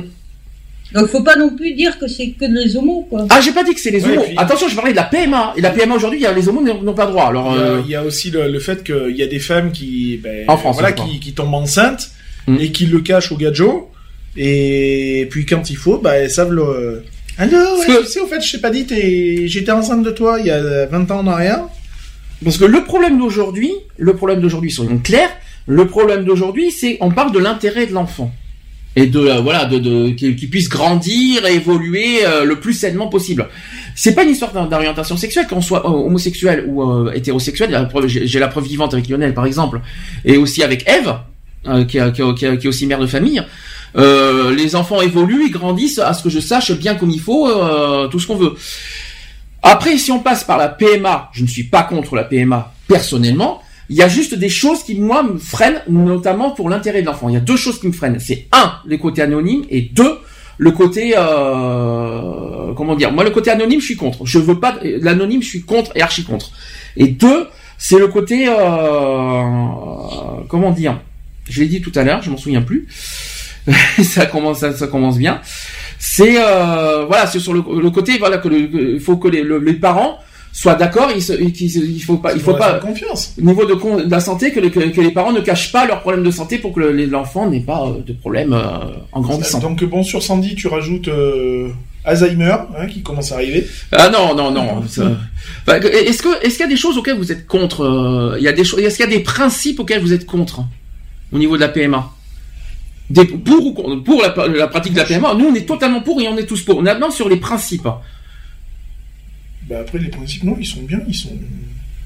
Donc 0.94 1.08
faut 1.08 1.24
pas 1.24 1.36
non 1.38 1.56
plus 1.56 1.74
dire 1.74 1.98
que 2.00 2.08
c'est 2.08 2.32
que 2.32 2.46
les 2.46 2.76
homos, 2.76 3.08
quoi. 3.10 3.26
Ah, 3.30 3.40
j'ai 3.42 3.52
pas 3.52 3.64
dit 3.64 3.74
que 3.74 3.80
c'est 3.80 3.92
les 3.92 4.04
Ouais, 4.04 4.12
homos. 4.18 4.26
puis- 4.26 4.36
Attention, 4.38 4.68
je 4.68 4.76
parlais 4.76 4.92
de 4.92 4.98
la 4.98 5.04
PMA. 5.04 5.54
Et 5.58 5.62
la 5.62 5.70
PMA 5.72 5.96
aujourd'hui, 5.96 6.20
il 6.20 6.24
y 6.24 6.26
a 6.26 6.34
les 6.34 6.48
homos 6.50 6.62
n'ont 6.62 6.82
n'ont 6.82 6.94
pas 6.94 7.06
droit. 7.06 7.28
Alors, 7.28 7.54
Il 7.56 7.60
y 7.60 7.62
a- 7.62 7.66
euh, 7.66 7.82
il 7.86 7.92
y, 7.92 7.96
a 7.96 8.04
aussi 8.04 8.30
le, 8.32 8.50
le 8.52 8.60
fait 8.60 8.84
qu'il 8.84 9.16
y 9.16 9.24
a 9.24 9.28
des 9.28 9.40
femmes 9.40 9.72
qui, 9.72 10.20
ben, 10.22 10.46
En 10.50 10.58
France, 10.58 10.76
voilà, 10.76 10.92
qui, 10.92 11.20
qui 11.20 11.34
tombent 11.34 11.54
enceintes 11.54 12.12
Mm. 12.48 12.58
et 12.60 12.72
qui 12.72 12.88
le 12.88 13.00
cachent 13.02 13.32
au 13.32 13.38
gadjo. 13.38 13.90
Et 14.38 15.28
puis 15.30 15.46
quand 15.46 15.70
il 15.70 15.78
faut, 15.78 15.98
bah, 15.98 16.16
elles 16.18 16.32
savent 16.32 16.52
le. 16.54 17.04
Allô, 17.38 17.52
Parce 17.58 17.80
ouais, 17.80 17.86
que- 17.96 18.02
tu 18.02 18.08
sais, 18.08 18.20
au 18.20 18.28
fait, 18.28 18.42
je 18.42 18.52
t'ai 18.52 18.58
pas 18.60 18.70
dit, 18.70 18.86
j'étais 19.48 19.72
enceinte 19.72 20.04
de 20.04 20.12
toi 20.12 20.40
il 20.40 20.48
y 20.48 20.52
a 20.52 20.86
20 20.88 21.10
ans 21.12 21.20
en 21.20 21.28
arrière. 21.28 21.62
Parce 22.44 22.58
que 22.58 22.66
le 22.66 22.84
problème 22.84 23.20
d'aujourd'hui, 23.20 23.72
le 23.98 24.14
problème 24.16 24.42
d'aujourd'hui, 24.42 24.72
soyons 24.72 24.98
clairs, 24.98 25.30
le 25.68 25.86
problème 25.88 26.24
d'aujourd'hui, 26.26 26.72
c'est 26.72 26.98
on 27.02 27.12
parle 27.12 27.32
de 27.32 27.40
l'intérêt 27.40 27.86
de 27.86 27.94
l'enfant 27.94 28.32
et 28.96 29.08
de 29.08 29.20
euh, 29.20 29.40
voilà 29.42 29.66
de, 29.66 29.80
de 29.80 30.10
qu'il 30.10 30.50
puisse 30.50 30.68
grandir 30.70 31.46
et 31.46 31.56
évoluer 31.56 32.26
euh, 32.26 32.44
le 32.44 32.60
plus 32.60 32.74
sainement 32.74 33.08
possible. 33.08 33.48
C'est 33.96 34.14
pas 34.16 34.24
une 34.24 34.32
histoire 34.32 34.52
d'or- 34.52 34.68
d'orientation 34.68 35.16
sexuelle 35.18 35.48
qu'on 35.48 35.62
soit 35.62 35.86
euh, 35.86 35.90
homosexuel 35.90 36.66
ou 36.68 36.82
euh, 36.84 37.12
hétérosexuel. 37.14 37.70
J'ai 38.08 38.40
la 38.40 38.48
preuve 38.48 38.66
vivante 38.66 38.94
avec 38.94 39.08
Lionel 39.08 39.34
par 39.34 39.46
exemple 39.46 39.80
et 40.26 40.38
aussi 40.38 40.62
avec 40.64 40.88
Eve 40.90 41.14
euh, 41.68 41.86
qui, 41.86 42.00
qui, 42.14 42.22
qui 42.36 42.58
qui 42.58 42.66
est 42.66 42.70
aussi 42.70 42.86
mère 42.86 43.00
de 43.00 43.08
famille. 43.08 43.42
Les 43.96 44.76
enfants 44.76 45.02
évoluent, 45.02 45.48
ils 45.48 45.52
grandissent 45.52 46.00
à 46.00 46.14
ce 46.14 46.24
que 46.24 46.30
je 46.30 46.40
sache 46.40 46.72
bien 46.72 46.96
comme 46.96 47.12
il 47.12 47.20
faut, 47.20 47.50
tout 48.10 48.20
ce 48.20 48.28
qu'on 48.28 48.38
veut. 48.38 48.56
Après, 49.64 49.98
si 49.98 50.12
on 50.12 50.20
passe 50.20 50.44
par 50.44 50.58
la 50.58 50.70
PMA, 50.70 51.30
je 51.34 51.44
ne 51.44 51.48
suis 51.48 51.66
pas 51.66 51.84
contre 51.84 52.16
la 52.16 52.24
PMA 52.24 52.74
personnellement. 52.88 53.62
Il 53.90 53.96
y 53.98 54.02
a 54.02 54.08
juste 54.08 54.36
des 54.36 54.50
choses 54.50 54.84
qui, 54.84 54.96
moi, 54.96 55.22
me 55.24 55.38
freinent, 55.38 55.82
notamment 55.90 56.52
pour 56.52 56.70
l'intérêt 56.70 57.02
de 57.02 57.08
l'enfant. 57.08 57.28
Il 57.30 57.34
y 57.34 57.38
a 57.38 57.42
deux 57.42 57.58
choses 57.58 57.80
qui 57.80 57.88
me 57.88 57.92
freinent. 57.92 58.20
C'est 58.20 58.48
un, 58.54 58.74
les 58.86 58.98
côtés 59.00 59.22
anonymes, 59.22 59.66
et 59.70 59.82
deux, 59.82 60.18
le 60.58 60.72
côté, 60.72 61.14
euh, 61.18 62.74
comment 62.76 62.96
dire. 62.96 63.12
Moi, 63.12 63.24
le 63.24 63.32
côté 63.32 63.52
anonyme, 63.52 63.82
je 63.82 63.86
suis 63.86 63.96
contre. 63.98 64.26
Je 64.26 64.40
veux 64.40 64.60
pas 64.60 64.76
l'anonyme, 64.84 65.42
je 65.42 65.48
suis 65.48 65.62
contre 65.64 65.92
et 65.96 66.02
archi 66.02 66.24
contre. 66.24 66.52
Et 66.96 67.08
deux, 67.08 67.48
c'est 67.78 68.00
le 68.00 68.08
côté, 68.08 68.46
euh, 68.48 68.54
comment 70.48 70.72
dire. 70.72 71.00
Je 71.50 71.62
l'ai 71.62 71.68
dit 71.68 71.82
tout 71.82 71.92
à 71.96 72.04
l'heure, 72.04 72.22
je 72.22 72.30
m'en 72.30 72.38
souviens 72.38 72.62
plus. 72.62 72.88
ça 74.04 74.26
commence, 74.26 74.60
ça, 74.60 74.74
ça 74.74 74.88
commence 74.88 75.18
bien. 75.18 75.42
C'est 76.00 76.36
euh, 76.38 77.06
voilà, 77.06 77.28
c'est 77.28 77.40
sur 77.40 77.54
le, 77.54 77.62
côté 77.92 78.18
voilà 78.18 78.38
que 78.40 78.50
il 78.50 79.00
faut 79.00 79.18
que 79.18 79.28
les, 79.28 79.44
le- 79.44 79.60
les 79.60 79.74
parents 79.74 80.18
soient 80.54 80.76
d'accord. 80.76 81.10
Il, 81.16 81.22
il, 81.50 82.00
faut 82.04 82.18
pas, 82.18 82.34
il 82.34 82.40
faut 82.42 82.54
pas 82.56 82.74
confiance. 82.80 83.34
au 83.42 83.46
niveau 83.46 83.66
de, 83.66 84.10
la 84.10 84.20
santé 84.20 84.52
que, 84.52 84.60
le- 84.60 84.70
que, 84.70 84.80
que 84.90 85.02
les 85.02 85.12
parents 85.12 85.32
ne 85.32 85.40
cachent 85.42 85.72
pas 85.72 85.86
leurs 85.86 86.02
problèmes 86.02 86.24
de 86.24 86.32
santé 86.32 86.58
pour 86.58 86.74
que 86.74 86.80
l'enfant 86.82 87.50
n'ait 87.50 87.60
pas 87.62 87.86
euh, 87.88 88.02
de 88.06 88.14
problème 88.14 88.54
euh, 88.54 88.60
en 89.12 89.22
grandissant. 89.22 89.60
Donc 89.60 89.84
bon, 89.86 90.04
sur 90.04 90.22
Sandy, 90.22 90.56
tu 90.56 90.68
rajoutes 90.68 91.08
euh, 91.08 91.70
Alzheimer, 92.04 92.56
hein, 92.78 92.88
qui 92.88 93.02
commence 93.02 93.32
à 93.32 93.36
arriver. 93.36 93.68
Ah 93.92 94.10
non 94.10 94.36
non 94.36 94.52
non. 94.52 94.82
Enfin, 94.84 95.16
Est-ce 95.68 96.22
que 96.24 96.44
est-ce 96.46 96.56
qu'il 96.58 96.66
y 96.66 96.70
a 96.70 96.72
des 96.72 96.76
choses 96.78 96.98
auxquelles 96.98 97.18
vous 97.18 97.32
êtes 97.32 97.46
contre 97.48 97.82
euh, 97.86 98.36
Il 98.40 98.44
y 98.44 98.48
a 98.48 98.54
des 98.54 98.64
choses. 98.64 98.80
Est-ce 98.80 98.98
qu'il 98.98 99.06
y 99.10 99.14
a 99.14 99.18
des 99.18 99.24
principes 99.24 99.80
auxquels 99.80 100.02
vous 100.02 100.12
êtes 100.14 100.26
contre 100.26 100.64
au 101.32 101.38
niveau 101.38 101.56
de 101.56 101.62
la 101.62 101.70
PMA 101.70 102.10
des, 103.10 103.26
pour 103.26 103.66
ou 103.66 103.74
contre- 103.74 104.04
pour 104.04 104.22
la, 104.22 104.48
la 104.48 104.68
pratique 104.68 104.94
de 104.94 104.98
la 104.98 105.04
PMA, 105.06 105.34
nous 105.36 105.46
on 105.46 105.54
est 105.56 105.66
totalement 105.68 106.02
pour 106.02 106.20
et 106.22 106.28
on 106.28 106.38
est 106.38 106.46
tous 106.46 106.62
pour. 106.64 106.82
Maintenant 106.82 107.12
sur 107.12 107.28
les 107.30 107.36
principes, 107.38 107.88
Bah 109.72 109.78
après, 109.82 109.98
les 110.00 110.10
principes, 110.10 110.44
non, 110.44 110.56
ils 110.60 110.66
sont 110.66 110.82
bien, 110.82 111.00
ils 111.08 111.16
sont... 111.16 111.30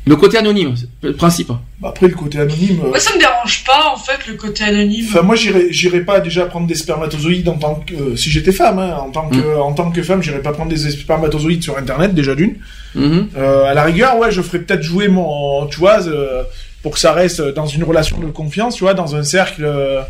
le 0.06 0.16
côté 0.16 0.38
anonyme, 0.38 0.76
le 1.02 1.14
principe. 1.14 1.48
Bah 1.82 1.88
après, 1.90 2.08
le 2.08 2.14
côté 2.14 2.38
anonyme... 2.40 2.80
euh, 2.86 2.90
Moi, 2.90 3.00
ça 3.00 3.14
me 3.16 3.20
dérange 3.20 3.64
pas, 3.66 3.92
en 3.92 3.98
fait, 3.98 4.28
le 4.28 4.36
côté 4.36 4.64
anonyme. 4.64 5.06
Enfin, 5.10 5.24
moi, 5.24 5.36
j'irais, 5.36 5.68
j'irais 5.72 6.02
pas 6.02 6.20
déjà 6.20 6.46
prendre 6.46 6.68
des 6.68 6.76
spermatozoïdes 6.76 7.50
en 7.50 7.58
tant 7.58 7.76
que, 7.76 7.94
euh, 7.96 8.16
si 8.16 8.30
j'étais 8.30 8.52
femme, 8.52 8.78
hein, 8.80 8.98
en 9.02 9.10
tant 9.10 9.28
que, 9.30 9.38
Mm. 9.38 9.60
en 9.62 9.74
tant 9.74 9.90
que 9.92 10.04
femme, 10.04 10.22
j'irais 10.22 10.44
pas 10.44 10.52
prendre 10.54 10.70
des 10.70 10.92
spermatozoïdes 10.92 11.64
sur 11.64 11.76
Internet, 11.78 12.14
déjà 12.14 12.36
d'une. 12.36 12.56
Euh, 12.96 13.66
à 13.66 13.74
la 13.74 13.84
rigueur, 13.84 14.18
ouais, 14.20 14.32
je 14.32 14.42
ferais 14.44 14.60
peut-être 14.60 14.84
jouer 14.84 15.08
mon, 15.08 15.66
tu 15.68 15.80
vois, 15.80 16.08
euh, 16.08 16.44
pour 16.84 16.92
que 16.94 17.00
ça 17.00 17.12
reste 17.14 17.42
dans 17.42 17.66
une 17.66 17.84
relation 17.84 18.20
de 18.20 18.28
confiance, 18.28 18.76
tu 18.76 18.84
vois, 18.84 18.94
dans 18.94 19.16
un 19.16 19.24
cercle, 19.24 19.66
euh, 19.66 20.02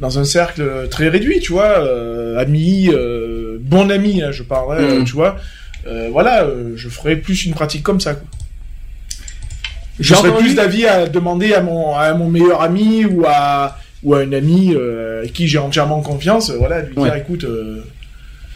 dans 0.00 0.18
un 0.18 0.24
cercle 0.24 0.88
très 0.90 1.08
réduit, 1.10 1.40
tu 1.40 1.52
vois, 1.52 1.78
euh, 1.80 2.38
ami, 2.38 2.88
euh, 2.92 3.58
bon 3.60 3.90
ami, 3.90 4.22
hein, 4.22 4.30
je 4.32 4.42
parlerais, 4.42 4.82
euh, 4.82 5.04
tu 5.04 5.12
vois. 5.12 5.36
Euh, 5.86 6.08
voilà, 6.10 6.42
euh, 6.44 6.72
je 6.76 6.88
ferais 6.88 7.16
plus 7.16 7.44
une 7.46 7.54
pratique 7.54 7.82
comme 7.82 8.00
ça. 8.00 8.14
Quoi. 8.14 8.26
Je 10.00 10.08
J'ai 10.08 10.14
serais 10.14 10.28
entendu- 10.28 10.44
plus 10.44 10.54
d'avis 10.54 10.86
à 10.86 11.06
demander 11.06 11.54
à 11.54 11.60
mon, 11.60 11.94
à 11.94 12.12
mon 12.14 12.28
meilleur 12.28 12.62
ami 12.62 13.04
ou 13.04 13.24
à, 13.26 13.78
ou 14.02 14.14
à 14.14 14.22
une 14.22 14.34
amie 14.34 14.74
euh, 14.74 15.24
à 15.24 15.28
qui 15.28 15.48
j'ai 15.48 15.58
entièrement 15.58 16.00
confiance, 16.02 16.50
euh, 16.50 16.56
voilà, 16.58 16.82
lui 16.82 16.94
dire, 16.94 17.14
écoute, 17.16 17.44
euh, 17.44 17.82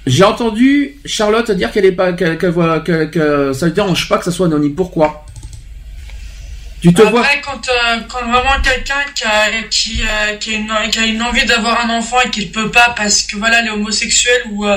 J'ai 0.07 0.25
entendu 0.25 0.97
Charlotte 1.05 1.51
dire 1.53 1.71
qu'elle 1.73 1.85
est 1.85 1.93
pas, 1.93 2.13
qu'elle, 2.13 2.37
qu'elle 2.39 2.51
voit- 2.51 2.81
que, 2.81 3.05
que 3.07 3.53
ça 3.53 3.67
ne 3.67 3.71
dérange 3.71 4.09
pas 4.09 4.19
que 4.19 4.25
ça 4.25 4.31
soit 4.33 4.47
anonyme. 4.47 4.75
Pourquoi? 4.75 5.25
Tu 6.81 6.93
te 6.93 7.01
vois 7.03 7.21
Après, 7.21 7.41
quand, 7.41 7.69
euh, 7.69 7.99
quand 8.09 8.23
vraiment 8.29 8.61
quelqu'un 8.63 9.03
qui 9.15 9.23
a, 9.25 9.63
qui, 9.71 10.03
a- 10.03 10.35
qui, 10.37 10.55
a 10.55 10.59
une, 10.59 10.91
qui 10.91 10.99
a 10.99 11.07
une 11.07 11.23
envie 11.23 11.45
d'avoir 11.47 11.85
un 11.85 11.91
enfant 11.97 12.21
et 12.25 12.31
qu'il 12.31 12.51
peut 12.51 12.71
pas 12.73 12.93
parce 12.97 13.23
que 13.23 13.37
voilà, 13.37 13.63
les 13.63 13.71
homosexuels 13.71 14.43
ou, 14.51 14.67
euh, 14.67 14.77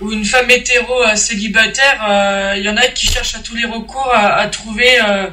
ou 0.00 0.12
une 0.12 0.24
femme 0.24 0.50
hétéro 0.50 0.92
euh, 1.06 1.14
célibataire, 1.16 2.00
euh, 2.08 2.54
il 2.56 2.64
y 2.64 2.68
en 2.68 2.76
a 2.76 2.86
qui 2.88 3.06
cherchent 3.06 3.34
à 3.34 3.40
tous 3.40 3.56
les 3.56 3.64
recours 3.66 4.10
à, 4.14 4.34
à 4.36 4.46
trouver 4.48 4.88
euh, 5.08 5.26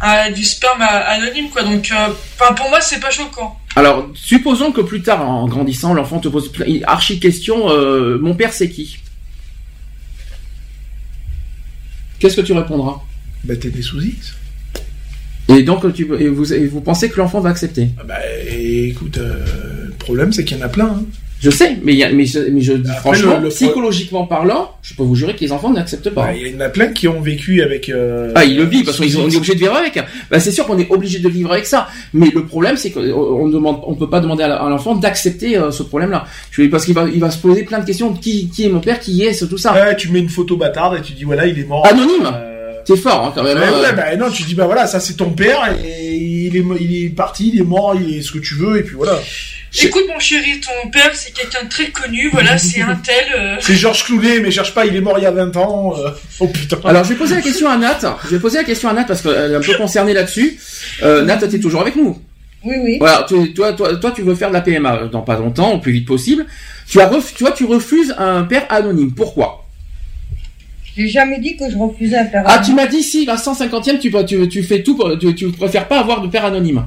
à- 0.00 0.30
du 0.30 0.44
sperme 0.44 0.82
à- 0.82 0.86
anonyme, 1.10 1.48
quoi. 1.50 1.62
Donc, 1.62 1.90
euh, 1.92 2.08
enfin, 2.38 2.54
pour 2.54 2.68
moi, 2.68 2.80
c'est 2.80 3.00
pas 3.00 3.10
choquant. 3.10 3.58
Alors, 3.76 4.08
supposons 4.14 4.72
que 4.72 4.80
plus 4.80 5.02
tard, 5.02 5.28
en 5.28 5.46
grandissant, 5.48 5.94
l'enfant 5.94 6.18
te 6.20 6.28
pose 6.28 6.50
plein- 6.52 6.80
archi 6.86 7.18
question. 7.20 7.70
euh, 7.70 8.18
mon 8.20 8.34
père, 8.34 8.52
c'est 8.52 8.68
qui? 8.70 8.98
Qu'est-ce 12.18 12.36
que 12.36 12.40
tu 12.40 12.52
répondras? 12.52 13.00
Bah 13.44 13.56
t'es 13.56 13.70
des 13.70 13.82
sous 13.82 14.00
X. 14.02 14.34
Et 15.48 15.62
donc, 15.62 15.92
tu, 15.92 16.08
et 16.18 16.28
vous, 16.28 16.52
et 16.54 16.66
vous 16.66 16.80
pensez 16.80 17.10
que 17.10 17.18
l'enfant 17.18 17.40
va 17.40 17.50
accepter? 17.50 17.90
Ah 18.00 18.04
Bah 18.04 18.18
écoute, 18.48 19.18
euh, 19.18 19.44
le 19.88 19.92
problème 19.92 20.32
c'est 20.32 20.44
qu'il 20.44 20.56
y 20.56 20.62
en 20.62 20.64
a 20.64 20.68
plein. 20.70 20.86
Hein. 20.86 21.04
Je 21.44 21.50
sais, 21.50 21.76
mais, 21.82 21.94
y 21.94 22.02
a- 22.02 22.10
mais, 22.10 22.24
je, 22.24 22.38
mais 22.50 22.60
je 22.62 22.72
dis 22.72 22.88
Après, 22.90 23.00
franchement, 23.00 23.36
le- 23.36 23.42
le 23.44 23.48
pro- 23.48 23.54
psychologiquement 23.56 24.24
parlant, 24.26 24.70
je 24.82 24.94
peux 24.94 25.02
vous 25.02 25.14
jurer 25.14 25.34
que 25.34 25.40
les 25.40 25.52
enfants 25.52 25.70
n'acceptent 25.70 26.08
pas. 26.10 26.22
Bah, 26.26 26.32
Il 26.34 26.52
y 26.52 26.56
en 26.56 26.60
a 26.60 26.70
plein 26.70 26.86
qui 26.88 27.06
ont 27.06 27.20
vécu 27.20 27.62
avec. 27.62 27.88
euh, 27.90 28.32
Ah, 28.34 28.44
ils 28.44 28.56
le 28.56 28.64
vivent 28.64 28.84
parce 28.86 28.96
qu'on 28.98 29.06
sous 29.08 29.18
est 29.20 29.36
obligé 29.36 29.52
de 29.54 29.58
vivre 29.58 29.74
avec. 29.76 29.98
Bah, 30.30 30.40
c'est 30.40 30.50
sûr 30.52 30.66
qu'on 30.66 30.78
est 30.78 30.90
obligé 30.90 31.18
de 31.18 31.28
vivre 31.28 31.52
avec 31.52 31.66
ça. 31.66 31.88
Mais 32.14 32.30
le 32.34 32.46
problème, 32.46 32.76
c'est 32.78 32.90
qu'on 32.90 33.48
demande, 33.48 33.80
on 33.86 33.94
peut 33.94 34.08
pas 34.08 34.20
demander 34.20 34.42
à 34.44 34.68
l'enfant 34.70 34.94
d'accepter 34.94 35.56
euh, 35.58 35.70
ce 35.70 35.82
problème-là. 35.82 36.24
Je 36.50 36.62
veux 36.62 36.66
dire, 36.68 36.72
Parce 36.72 36.86
qu'il 36.86 36.94
va, 36.94 37.06
il 37.12 37.20
va 37.20 37.30
se 37.30 37.38
poser 37.38 37.62
plein 37.64 37.80
de 37.80 37.84
questions. 37.84 38.12
Qui, 38.14 38.48
qui 38.48 38.64
est 38.64 38.68
mon 38.70 38.80
père? 38.80 38.98
Qui 38.98 39.22
est 39.24 39.32
ce 39.34 39.44
tout 39.44 39.58
ça 39.58 39.74
Ouais, 39.74 39.94
tu 39.96 40.08
mets 40.10 40.20
une 40.20 40.28
photo 40.30 40.56
bâtarde 40.56 40.96
et 40.98 41.02
tu 41.02 41.12
dis 41.12 41.24
voilà, 41.24 41.46
il 41.46 41.58
est 41.58 41.64
mort. 41.66 41.86
Anonyme. 41.86 42.26
Euh, 42.32 42.72
C'est 42.86 42.96
fort 42.96 43.24
hein, 43.26 43.32
quand 43.34 43.42
même. 43.42 43.58
Ouais, 43.58 43.64
hein. 43.64 43.80
ouais, 43.82 43.92
bah 43.94 44.16
non, 44.16 44.30
tu 44.30 44.42
dis 44.44 44.54
bah 44.54 44.66
voilà, 44.66 44.86
ça 44.86 44.98
c'est 45.00 45.14
ton 45.14 45.30
père 45.30 45.74
et 45.84 46.14
il 46.16 46.56
est, 46.56 46.64
il 46.80 47.04
est 47.04 47.08
parti, 47.10 47.50
il 47.54 47.60
est 47.60 47.64
mort, 47.64 47.94
il 47.98 48.16
est 48.18 48.22
ce 48.22 48.30
que 48.32 48.38
tu 48.38 48.54
veux 48.54 48.78
et 48.78 48.82
puis 48.82 48.94
voilà. 48.94 49.18
Écoute, 49.82 50.04
mon 50.08 50.18
chéri, 50.20 50.60
ton 50.60 50.88
père, 50.90 51.10
c'est 51.14 51.32
quelqu'un 51.32 51.64
de 51.64 51.68
très 51.68 51.90
connu, 51.90 52.28
voilà, 52.32 52.56
c'est 52.58 52.80
un 52.80 52.94
tel. 52.96 53.24
euh, 53.36 53.56
C'est 53.60 53.74
Georges 53.74 54.04
Clounet, 54.04 54.38
mais 54.40 54.50
cherche 54.50 54.72
pas, 54.74 54.86
il 54.86 54.94
est 54.94 55.00
mort 55.00 55.18
il 55.18 55.22
y 55.22 55.26
a 55.26 55.30
20 55.32 55.56
ans. 55.56 55.94
euh, 55.98 56.10
Oh 56.40 56.46
putain. 56.48 56.78
Alors, 56.84 57.02
je 57.04 57.10
vais 57.10 57.14
poser 57.16 57.34
la 57.34 57.42
question 57.42 57.68
à 57.68 57.76
Nat. 57.76 57.98
Je 58.24 58.28
vais 58.30 58.38
poser 58.40 58.58
la 58.58 58.64
question 58.64 58.88
à 58.88 58.92
Nat 58.92 59.04
parce 59.04 59.22
qu'elle 59.22 59.52
est 59.52 59.56
un 59.56 59.60
peu 59.60 59.74
concernée 59.76 60.12
là-dessus. 60.14 60.58
Euh, 61.02 61.22
Nat, 61.24 61.38
t'es 61.38 61.58
toujours 61.58 61.80
avec 61.80 61.96
nous. 61.96 62.18
Oui, 62.62 62.76
oui. 62.82 62.96
Voilà, 62.98 63.26
tu- 63.28 63.52
toi, 63.52 63.72
toi, 63.74 63.94
toi, 63.96 64.10
tu 64.12 64.22
veux 64.22 64.34
faire 64.34 64.48
de 64.48 64.54
la 64.54 64.60
PMA 64.62 65.08
dans 65.12 65.20
pas 65.22 65.36
longtemps, 65.36 65.72
au 65.72 65.78
plus 65.80 65.92
vite 65.92 66.06
possible. 66.06 66.46
Tu 66.88 67.00
as, 67.00 67.08
ref- 67.10 67.34
tu 67.34 67.42
vois, 67.44 67.52
tu 67.52 67.64
refuses 67.64 68.14
un 68.16 68.44
père 68.44 68.64
anonyme. 68.70 69.12
Pourquoi? 69.12 69.66
J'ai 70.96 71.08
jamais 71.08 71.40
dit 71.40 71.56
que 71.56 71.68
je 71.68 71.76
refusais 71.76 72.16
un 72.16 72.24
père 72.26 72.42
Ah, 72.46 72.52
anonyme. 72.54 72.64
tu 72.70 72.74
m'as 72.76 72.86
dit 72.86 73.02
si 73.02 73.26
la 73.26 73.36
150e, 73.36 73.98
tu, 73.98 74.10
tu, 74.26 74.48
tu 74.48 74.62
fais 74.62 74.82
tout, 74.82 74.96
pour- 74.96 75.18
tu, 75.18 75.34
tu 75.34 75.50
préfères 75.50 75.88
pas 75.88 75.98
avoir 75.98 76.20
de 76.22 76.28
père 76.28 76.44
anonyme. 76.44 76.84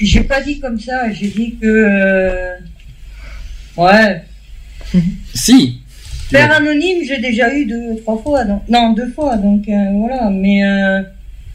J'ai 0.00 0.22
pas 0.24 0.40
dit 0.40 0.58
comme 0.60 0.78
ça, 0.78 1.10
j'ai 1.12 1.28
dit 1.28 1.56
que. 1.60 1.66
euh, 1.66 2.54
Ouais. 3.76 4.22
Si. 5.34 5.80
Père 6.30 6.52
anonyme, 6.52 7.04
j'ai 7.06 7.18
déjà 7.18 7.52
eu 7.54 7.66
deux, 7.66 7.96
trois 8.02 8.18
fois. 8.18 8.44
Donc... 8.44 8.62
Non, 8.68 8.92
deux 8.92 9.08
fois, 9.10 9.36
donc 9.36 9.68
euh, 9.68 9.72
voilà. 10.00 10.30
Mais. 10.30 10.64
Euh... 10.64 11.02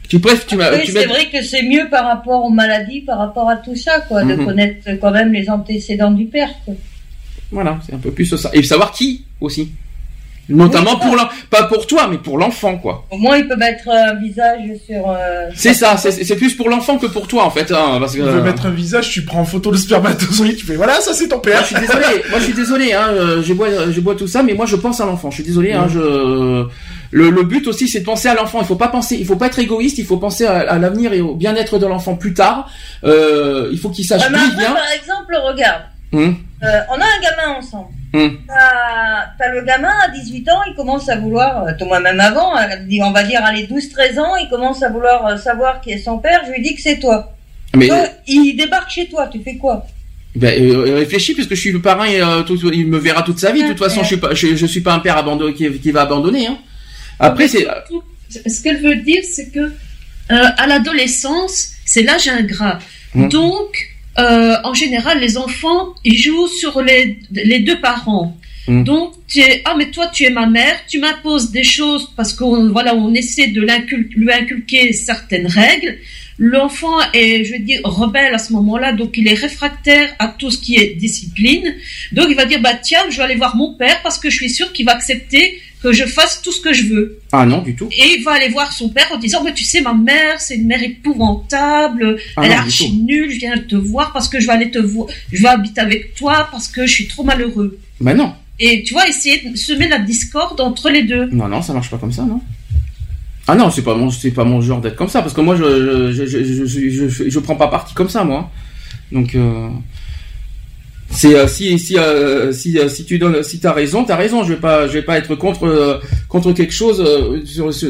Tu 0.08 0.18
préfères, 0.18 0.46
tu 0.46 0.56
m'as, 0.56 0.70
c'est 0.84 1.06
vrai 1.06 1.26
que 1.32 1.40
c'est 1.42 1.62
mieux 1.62 1.88
par 1.88 2.04
rapport 2.04 2.44
aux 2.44 2.50
maladies, 2.50 3.02
par 3.02 3.18
rapport 3.18 3.48
à 3.48 3.56
tout 3.56 3.76
ça, 3.76 4.00
quoi, 4.08 4.24
de 4.24 4.34
Mhm. 4.34 4.44
connaître 4.44 4.90
quand 5.00 5.12
même 5.12 5.32
les 5.32 5.48
antécédents 5.48 6.10
du 6.10 6.24
père, 6.26 6.50
quoi. 6.64 6.74
Voilà, 7.52 7.78
c'est 7.86 7.94
un 7.94 7.98
peu 7.98 8.10
plus 8.10 8.24
ça. 8.26 8.50
Et 8.52 8.62
savoir 8.62 8.90
qui 8.92 9.24
aussi. 9.40 9.70
Notamment 10.50 10.96
pour 10.96 11.16
l'en- 11.16 11.28
pas 11.48 11.64
pour 11.64 11.86
toi, 11.86 12.08
mais 12.10 12.18
pour 12.18 12.36
l'enfant, 12.38 12.76
quoi. 12.76 13.04
Au 13.10 13.16
moins, 13.18 13.36
il 13.38 13.46
peut 13.48 13.56
mettre 13.56 13.88
un 13.88 14.14
visage 14.20 14.60
sur. 14.86 15.08
euh, 15.10 15.48
C'est 15.54 15.74
ça, 15.74 15.96
c'est 15.96 16.10
c'est 16.10 16.36
plus 16.36 16.54
pour 16.54 16.68
l'enfant 16.68 16.98
que 16.98 17.06
pour 17.06 17.26
toi, 17.28 17.44
en 17.44 17.50
fait. 17.50 17.70
Hein, 17.72 17.98
parce 18.00 18.12
que, 18.12 18.18
Tu 18.18 18.24
veux 18.24 18.42
mettre 18.42 18.66
un 18.66 18.70
visage, 18.70 19.10
tu 19.10 19.24
prends 19.24 19.40
en 19.40 19.44
photo 19.44 19.70
le 19.70 19.76
spermatozoïde, 19.78 20.56
tu 20.56 20.66
fais 20.66 20.76
voilà, 20.76 21.00
ça 21.00 21.12
c'est 21.14 21.28
ton 21.28 21.38
père. 21.38 21.60
Moi, 21.60 21.62
je 21.70 21.76
suis 21.76 21.86
désolé. 21.86 22.22
Moi, 22.30 22.38
je 22.38 22.44
suis 22.44 22.54
désolé. 22.54 22.92
Hein, 22.92 23.06
euh, 23.10 23.42
je 23.42 23.52
bois, 23.54 23.68
je 23.90 24.00
bois 24.00 24.14
tout 24.14 24.26
ça, 24.26 24.42
mais 24.42 24.54
moi, 24.54 24.66
je 24.66 24.76
pense 24.76 25.00
à 25.00 25.06
l'enfant. 25.06 25.30
Je 25.30 25.36
suis 25.36 25.44
désolé. 25.44 25.72
Hein, 25.72 25.86
je. 25.92 26.66
Le, 27.12 27.28
le 27.30 27.42
but 27.42 27.66
aussi, 27.66 27.88
c'est 27.88 28.00
de 28.00 28.04
penser 28.04 28.28
à 28.28 28.34
l'enfant. 28.34 28.58
Il 28.60 28.66
faut 28.66 28.76
pas 28.76 28.86
penser, 28.88 29.16
il 29.18 29.26
faut 29.26 29.34
pas 29.36 29.46
être 29.48 29.58
égoïste. 29.58 29.98
Il 29.98 30.04
faut 30.04 30.16
penser 30.18 30.46
à, 30.46 30.58
à 30.60 30.78
l'avenir 30.78 31.12
et 31.12 31.20
au 31.20 31.34
bien-être 31.34 31.78
de 31.78 31.86
l'enfant 31.86 32.14
plus 32.14 32.34
tard. 32.34 32.70
Euh, 33.04 33.68
il 33.72 33.78
faut 33.78 33.88
qu'il 33.90 34.04
sache 34.04 34.22
Ah, 34.24 34.28
il 34.30 34.36
après, 34.36 34.56
vient. 34.56 34.72
par 34.74 34.90
exemple, 34.92 35.36
regarde. 35.44 35.82
Hum, 36.12 36.36
Euh, 36.62 36.66
on 36.90 36.94
a 36.94 37.04
un 37.04 37.20
gamin 37.22 37.58
ensemble. 37.58 37.88
Hum. 38.12 38.38
T'as 39.38 39.52
le 39.52 39.62
gamin 39.64 39.92
à 40.04 40.08
18 40.10 40.48
ans, 40.50 40.60
il 40.68 40.74
commence 40.74 41.08
à 41.08 41.16
vouloir, 41.16 41.64
euh, 41.64 41.72
toi 41.78 42.00
même 42.00 42.20
avant, 42.20 42.56
euh, 42.56 42.62
on 43.02 43.10
va 43.12 43.22
dire 43.24 43.44
à 43.44 43.52
les 43.52 43.66
12-13 43.66 44.18
ans, 44.18 44.36
il 44.36 44.48
commence 44.48 44.82
à 44.82 44.88
vouloir 44.90 45.26
euh, 45.26 45.36
savoir 45.36 45.80
qui 45.80 45.92
est 45.92 45.98
son 45.98 46.18
père, 46.18 46.42
je 46.46 46.52
lui 46.52 46.62
dis 46.62 46.74
que 46.74 46.80
c'est 46.82 46.98
toi. 46.98 47.32
Mais 47.76 47.86
Toi, 47.88 48.04
il 48.26 48.56
débarque 48.56 48.90
chez 48.90 49.08
toi, 49.08 49.28
tu 49.28 49.40
fais 49.42 49.56
quoi? 49.56 49.86
Ben, 50.34 50.60
euh, 50.62 50.96
réfléchis 50.96 51.34
puisque 51.34 51.50
je 51.54 51.60
suis 51.60 51.72
le 51.72 51.80
parrain 51.80 52.04
et 52.04 52.20
euh, 52.20 52.42
tout- 52.42 52.58
il 52.72 52.86
me 52.86 52.98
verra 52.98 53.22
toute 53.22 53.38
sa 53.40 53.50
vie. 53.52 53.62
De 53.62 53.68
toute 53.68 53.78
façon, 53.78 54.02
je 54.02 54.06
suis 54.06 54.16
pas, 54.16 54.32
je, 54.34 54.54
je 54.54 54.66
suis 54.66 54.80
pas 54.80 54.92
un 54.94 55.00
père 55.00 55.16
abandonné 55.16 55.54
qui, 55.54 55.70
qui 55.80 55.90
va 55.90 56.02
abandonner. 56.02 56.46
Hein. 56.46 56.58
Après, 57.18 57.48
c'est 57.48 57.66
Ce 58.46 58.62
qu'elle 58.62 58.80
veut 58.80 58.96
dire, 58.96 59.22
c'est 59.24 59.50
que 59.50 59.60
euh, 59.60 59.70
à 60.30 60.66
l'adolescence, 60.68 61.70
c'est 61.84 62.02
l'âge 62.02 62.28
ingrat. 62.28 62.78
Mhm. 63.14 63.28
Donc, 63.28 63.89
euh, 64.18 64.56
en 64.64 64.74
général, 64.74 65.20
les 65.20 65.36
enfants, 65.38 65.94
ils 66.04 66.16
jouent 66.18 66.48
sur 66.48 66.82
les, 66.82 67.18
les 67.32 67.60
deux 67.60 67.80
parents. 67.80 68.36
Mhm. 68.68 68.84
Donc, 68.84 69.14
tu 69.26 69.40
es, 69.40 69.62
ah, 69.64 69.74
mais 69.78 69.90
toi, 69.90 70.08
tu 70.12 70.24
es 70.24 70.30
ma 70.30 70.46
mère, 70.46 70.76
tu 70.88 70.98
m'imposes 70.98 71.50
des 71.50 71.64
choses 71.64 72.10
parce 72.16 72.32
qu'on 72.34 72.70
voilà, 72.70 72.94
on 72.94 73.14
essaie 73.14 73.48
de 73.48 73.62
l'incul- 73.62 74.10
lui 74.16 74.32
inculquer 74.32 74.92
certaines 74.92 75.46
règles. 75.46 75.98
L'enfant 76.38 76.96
est, 77.12 77.44
je 77.44 77.52
veux 77.52 77.58
dire, 77.58 77.80
rebelle 77.84 78.34
à 78.34 78.38
ce 78.38 78.52
moment-là, 78.54 78.92
donc 78.92 79.16
il 79.16 79.28
est 79.28 79.34
réfractaire 79.34 80.08
à 80.18 80.28
tout 80.28 80.50
ce 80.50 80.58
qui 80.58 80.76
est 80.76 80.94
discipline. 80.94 81.74
Donc, 82.12 82.26
il 82.30 82.36
va 82.36 82.46
dire, 82.46 82.60
bah, 82.60 82.74
tiens, 82.74 83.04
je 83.10 83.16
vais 83.18 83.24
aller 83.24 83.34
voir 83.36 83.56
mon 83.56 83.74
père 83.74 84.00
parce 84.02 84.18
que 84.18 84.30
je 84.30 84.36
suis 84.36 84.50
sûr 84.50 84.72
qu'il 84.72 84.86
va 84.86 84.92
accepter 84.92 85.60
que 85.82 85.92
je 85.92 86.04
fasse 86.04 86.42
tout 86.42 86.52
ce 86.52 86.60
que 86.60 86.72
je 86.72 86.84
veux. 86.92 87.18
ah 87.32 87.46
non 87.46 87.62
du 87.62 87.74
tout. 87.74 87.88
Et 87.90 88.16
il 88.18 88.22
va 88.24 88.32
aller 88.32 88.48
voir 88.50 88.72
son 88.72 88.88
père 88.90 89.08
en 89.12 89.18
disant, 89.18 89.42
mais 89.42 89.54
tu 89.54 89.64
sais, 89.64 89.80
ma 89.80 89.94
mère, 89.94 90.40
c'est 90.40 90.56
une 90.56 90.66
mère 90.66 90.82
épouvantable, 90.82 92.18
Ah 92.36 92.42
elle 92.44 92.52
est 92.52 92.54
archi 92.54 92.92
nulle, 92.92 93.30
je 93.30 93.38
viens 93.38 93.56
te 93.58 93.76
voir 93.76 94.12
parce 94.12 94.28
que 94.28 94.40
je 94.40 94.46
vais 94.46 94.52
aller 94.52 94.70
te 94.70 94.78
voir, 94.78 95.06
je 95.32 95.42
vais 95.42 95.48
habiter 95.48 95.80
avec 95.80 96.14
toi 96.14 96.48
parce 96.50 96.68
que 96.68 96.86
je 96.86 96.92
suis 96.92 97.06
trop 97.08 97.24
malheureux. 97.24 97.78
Ben 98.00 98.14
non, 98.14 98.32
Et 98.58 98.82
tu 98.82 98.92
vois, 98.94 99.08
essayer 99.08 99.40
de 99.48 99.56
semer 99.56 99.88
la 99.88 99.98
discorde 99.98 100.60
entre 100.60 100.90
les 100.90 101.02
deux. 101.04 101.26
non, 101.32 101.48
non, 101.48 101.62
ça 101.62 101.72
marche 101.72 101.90
pas 101.90 101.98
comme 101.98 102.12
ça, 102.12 102.22
non. 102.24 102.40
Ah 103.48 103.54
non, 103.56 103.70
c'est 103.70 103.82
pas 103.82 103.94
mon, 103.96 104.10
c'est 104.10 104.30
pas 104.30 104.44
mon 104.44 104.60
genre 104.60 104.80
d'être 104.80 104.96
comme 104.96 105.08
ça 105.08 105.22
parce 105.22 105.34
que 105.34 105.40
moi, 105.40 105.56
je, 105.56 106.12
je, 106.12 106.26
je, 106.26 106.44
je, 106.44 106.66
je, 106.66 107.08
je, 107.08 107.30
je 107.30 107.38
prends 107.40 107.56
pas 107.56 107.68
parti 107.68 107.94
comme 107.94 108.08
ça, 108.08 108.22
moi. 108.22 108.50
Donc. 109.10 109.34
Euh... 109.34 109.68
C'est 111.12 111.34
euh, 111.34 111.46
si 111.48 111.76
si 111.78 111.98
euh, 111.98 112.52
si 112.52 112.78
euh, 112.78 112.88
si 112.88 113.04
tu 113.04 113.18
donnes 113.18 113.42
si 113.42 113.58
t'as 113.58 113.72
raison 113.72 114.04
t'as 114.04 114.16
raison. 114.16 114.44
Je 114.44 114.54
vais 114.54 114.60
pas 114.60 114.86
je 114.86 114.92
vais 114.92 115.02
pas 115.02 115.18
être 115.18 115.34
contre 115.34 115.66
euh, 115.66 115.98
contre 116.28 116.52
quelque 116.52 116.72
chose 116.72 117.00
euh, 117.04 117.40
sur, 117.44 117.74
sur- 117.74 117.88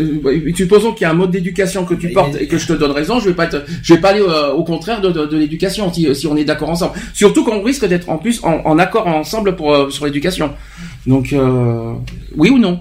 supposons 0.57 0.92
qu'il 0.92 1.02
y 1.02 1.05
a 1.05 1.10
un 1.10 1.15
mode 1.15 1.31
d'éducation 1.31 1.84
que 1.84 1.94
tu 1.94 2.08
portes 2.15 2.34
et 2.40 2.47
que 2.49 2.57
je 2.58 2.66
te 2.66 2.73
donne 2.73 2.92
raison 2.92 3.20
je 3.20 3.28
vais 3.28 3.34
pas 3.34 3.44
être 3.44 3.62
je 3.82 3.94
vais 3.94 4.00
pas 4.00 4.08
aller 4.10 4.23
euh, 4.23 4.52
au 4.52 4.65
contraire 4.65 5.00
de, 5.02 5.10
de, 5.10 5.26
de 5.26 5.36
l'éducation 5.36 5.92
si 5.92 6.12
si 6.15 6.26
on 6.26 6.36
est 6.36 6.44
d'accord 6.44 6.70
ensemble. 6.70 6.94
Surtout 7.12 7.44
qu'on 7.44 7.62
risque 7.62 7.86
d'être 7.86 8.08
en 8.08 8.16
plus 8.18 8.40
en, 8.42 8.62
en 8.65 8.78
accord 8.78 9.07
ensemble 9.07 9.55
pour 9.55 9.74
euh, 9.74 9.90
sur 9.90 10.07
l'éducation. 10.07 10.52
Donc 11.07 11.32
euh, 11.32 11.92
oui 12.36 12.49
ou 12.50 12.58
non? 12.58 12.81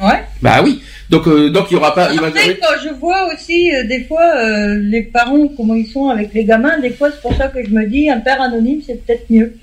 Ouais. 0.00 0.22
bah 0.42 0.60
oui 0.62 0.80
donc 1.10 1.26
euh, 1.26 1.48
donc 1.50 1.66
il 1.70 1.74
y 1.74 1.76
aura 1.76 1.94
pas 1.94 2.12
il 2.12 2.20
va 2.20 2.30
quand 2.30 2.76
je 2.84 2.92
vois 2.94 3.32
aussi, 3.32 3.72
euh, 3.74 3.84
des 3.84 4.04
fois, 4.04 4.22
euh, 4.36 4.78
les 4.78 5.02
parents, 5.02 5.48
comment 5.56 5.74
ils 5.74 5.86
sont 5.86 6.08
avec 6.08 6.34
les 6.34 6.44
gamins, 6.44 6.78
des 6.80 6.90
fois, 6.90 7.10
c'est 7.10 7.22
pour 7.22 7.34
ça 7.34 7.48
que 7.48 7.64
je 7.64 7.70
me 7.70 7.86
dis, 7.86 8.10
un 8.10 8.20
père 8.20 8.40
anonyme, 8.42 8.80
c'est 8.86 9.04
peut-être 9.06 9.24
mieux. 9.30 9.54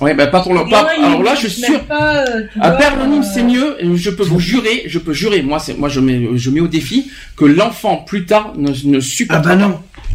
ouais 0.00 0.14
bah 0.14 0.26
pas 0.28 0.40
pour 0.40 0.54
le 0.54 0.64
Les 0.64 0.70
pas, 0.70 0.88
alors 1.04 1.22
là 1.22 1.34
je 1.34 1.48
suis 1.48 1.62
sûr 1.62 1.80
Pas, 1.84 2.24
Un 2.60 2.70
vois, 2.70 2.78
père 2.78 2.94
anonyme, 2.94 3.22
c'est 3.22 3.42
mieux. 3.42 3.76
Je 3.96 4.10
peux 4.10 4.22
vous 4.24 4.40
jurer, 4.40 4.84
je 4.86 4.98
peux 4.98 5.12
jurer. 5.12 5.42
Moi, 5.42 5.58
c'est 5.58 5.76
moi, 5.76 5.88
je 5.90 6.00
mets, 6.00 6.26
je 6.36 6.50
mets 6.50 6.60
au 6.60 6.68
défi 6.68 7.10
que 7.36 7.44
l'enfant 7.44 7.98
plus 7.98 8.24
tard 8.24 8.54
ne, 8.56 8.70
ne 8.70 8.98
Ah 8.98 9.00
supportera 9.02 9.56
bah 9.56 9.62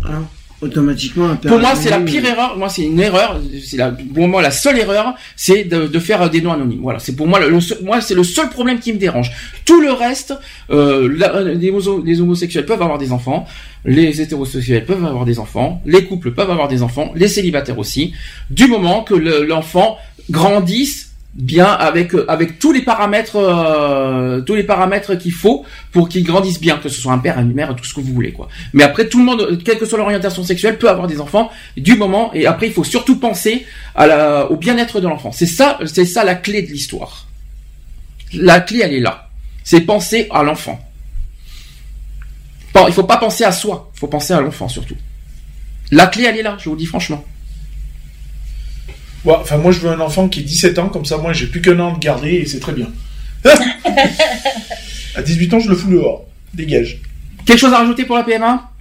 pas. 0.03 0.09
non. 0.09 0.27
Automatiquement, 0.61 1.25
un 1.30 1.35
père 1.35 1.51
Pour 1.51 1.59
moi, 1.59 1.73
c'est 1.75 1.90
la 1.90 1.99
pire 2.06 2.25
erreur. 2.25 2.57
Moi, 2.57 2.69
c'est 2.69 2.83
une 2.83 2.99
erreur. 2.99 3.40
C'est 3.65 3.77
la, 3.77 3.91
pour 3.91 4.27
moi, 4.27 4.41
la 4.43 4.51
seule 4.51 4.77
erreur, 4.77 5.15
c'est 5.35 5.64
de, 5.64 5.88
de 5.88 5.99
faire 5.99 6.30
des 6.30 6.41
noms 6.41 6.53
anonymes. 6.53 6.81
Voilà, 6.81 6.99
c'est 6.99 7.15
pour 7.15 7.27
moi 7.27 7.40
le, 7.40 7.49
le 7.49 7.59
seul- 7.59 7.80
moi, 7.83 7.99
c'est 7.99 8.14
le 8.14 8.23
seul 8.23 8.49
problème 8.49 8.80
qui 8.80 8.93
me 8.93 8.98
dérange. 8.99 9.31
Tout 9.65 9.81
le 9.81 9.91
reste, 9.91 10.35
euh, 10.69 11.11
la- 11.17 11.41
les, 11.41 11.72
homo- 11.72 12.03
les 12.06 12.22
homosexuels 12.22 12.65
peuvent 12.65 12.81
avoir 12.81 12.99
des 12.99 13.11
enfants, 13.11 13.48
les 13.85 14.22
hétérosexuels 14.22 14.85
peuvent 14.85 15.03
avoir 15.03 15.25
des 15.25 15.40
enfants, 15.40 15.81
les 15.85 16.06
couples 16.06 16.31
peuvent 16.31 16.51
avoir 16.51 16.67
des 16.67 16.83
enfants, 16.83 17.11
les 17.15 17.27
célibataires 17.27 17.80
aussi, 17.80 18.14
du 18.51 18.67
moment 18.67 19.03
que 19.03 19.15
le- 19.15 19.43
l'enfant 19.43 19.98
grandisse 20.30 21.10
bien 21.33 21.65
avec 21.65 22.13
euh, 22.13 22.25
avec 22.27 22.59
tous 22.59 22.73
les 22.73 22.81
paramètres 22.81 23.37
euh, 23.37 24.41
tous 24.41 24.55
les 24.55 24.63
paramètres 24.63 25.15
qu'il 25.15 25.31
faut 25.31 25.65
pour 25.91 26.09
qu'il 26.09 26.23
grandisse 26.23 26.59
bien 26.59 26.77
que 26.77 26.89
ce 26.89 26.99
soit 26.99 27.13
un 27.13 27.19
père 27.19 27.39
une 27.39 27.53
mère 27.53 27.73
tout 27.75 27.85
ce 27.85 27.93
que 27.93 28.01
vous 28.01 28.13
voulez 28.13 28.33
quoi. 28.33 28.49
Mais 28.73 28.83
après 28.83 29.07
tout 29.07 29.17
le 29.17 29.23
monde 29.23 29.61
quelle 29.63 29.77
que 29.77 29.85
soit 29.85 29.97
l'orientation 29.97 30.43
sexuelle 30.43 30.77
peut 30.77 30.89
avoir 30.89 31.07
des 31.07 31.21
enfants 31.21 31.49
du 31.77 31.95
moment 31.95 32.33
et 32.33 32.47
après 32.47 32.67
il 32.67 32.73
faut 32.73 32.83
surtout 32.83 33.17
penser 33.17 33.65
au 33.97 34.55
bien-être 34.57 34.99
de 34.99 35.07
l'enfant. 35.07 35.31
C'est 35.31 35.45
ça 35.45 35.79
c'est 35.85 36.05
ça 36.05 36.25
la 36.25 36.35
clé 36.35 36.63
de 36.63 36.67
l'histoire. 36.67 37.27
La 38.33 38.59
clé 38.59 38.81
elle 38.83 38.93
est 38.93 38.99
là. 38.99 39.29
C'est 39.63 39.81
penser 39.81 40.27
à 40.31 40.43
l'enfant. 40.43 40.79
Il 42.87 42.93
faut 42.93 43.03
pas 43.03 43.17
penser 43.17 43.45
à 43.45 43.51
soi 43.53 43.89
il 43.95 43.99
faut 43.99 44.07
penser 44.07 44.33
à 44.33 44.41
l'enfant 44.41 44.67
surtout. 44.67 44.95
La 45.91 46.07
clé 46.07 46.25
elle 46.25 46.37
est 46.37 46.43
là 46.43 46.57
je 46.59 46.67
vous 46.67 46.75
dis 46.75 46.85
franchement 46.85 47.23
Ouais, 49.25 49.35
enfin, 49.40 49.58
moi, 49.58 49.72
je 49.72 49.80
veux 49.80 49.90
un 49.90 50.00
enfant 50.00 50.27
qui 50.27 50.40
ait 50.40 50.43
17 50.43 50.80
ans, 50.80 50.90
comme 50.90 51.06
ça, 51.06 51.17
moi, 51.17 51.33
j'ai 51.33 51.48
plus 51.48 51.61
qu'un 51.61 51.80
an 51.80 51.93
de 51.93 52.00
garder 52.00 52.32
et 52.32 52.45
c'est 52.45 52.59
très 52.59 52.74
bien. 52.74 52.88
à 55.16 55.22
18 55.22 55.53
ans, 55.53 55.59
je 55.59 55.69
le 55.69 55.75
fous 55.75 55.91
dehors. 55.91 56.25
Dégage. 56.53 57.00
quelque 57.45 57.59
chose 57.59 57.74
à 57.74 57.77
rajouter 57.77 58.03
pour 58.06 58.17
la 58.17 58.24
PMA 58.24 58.72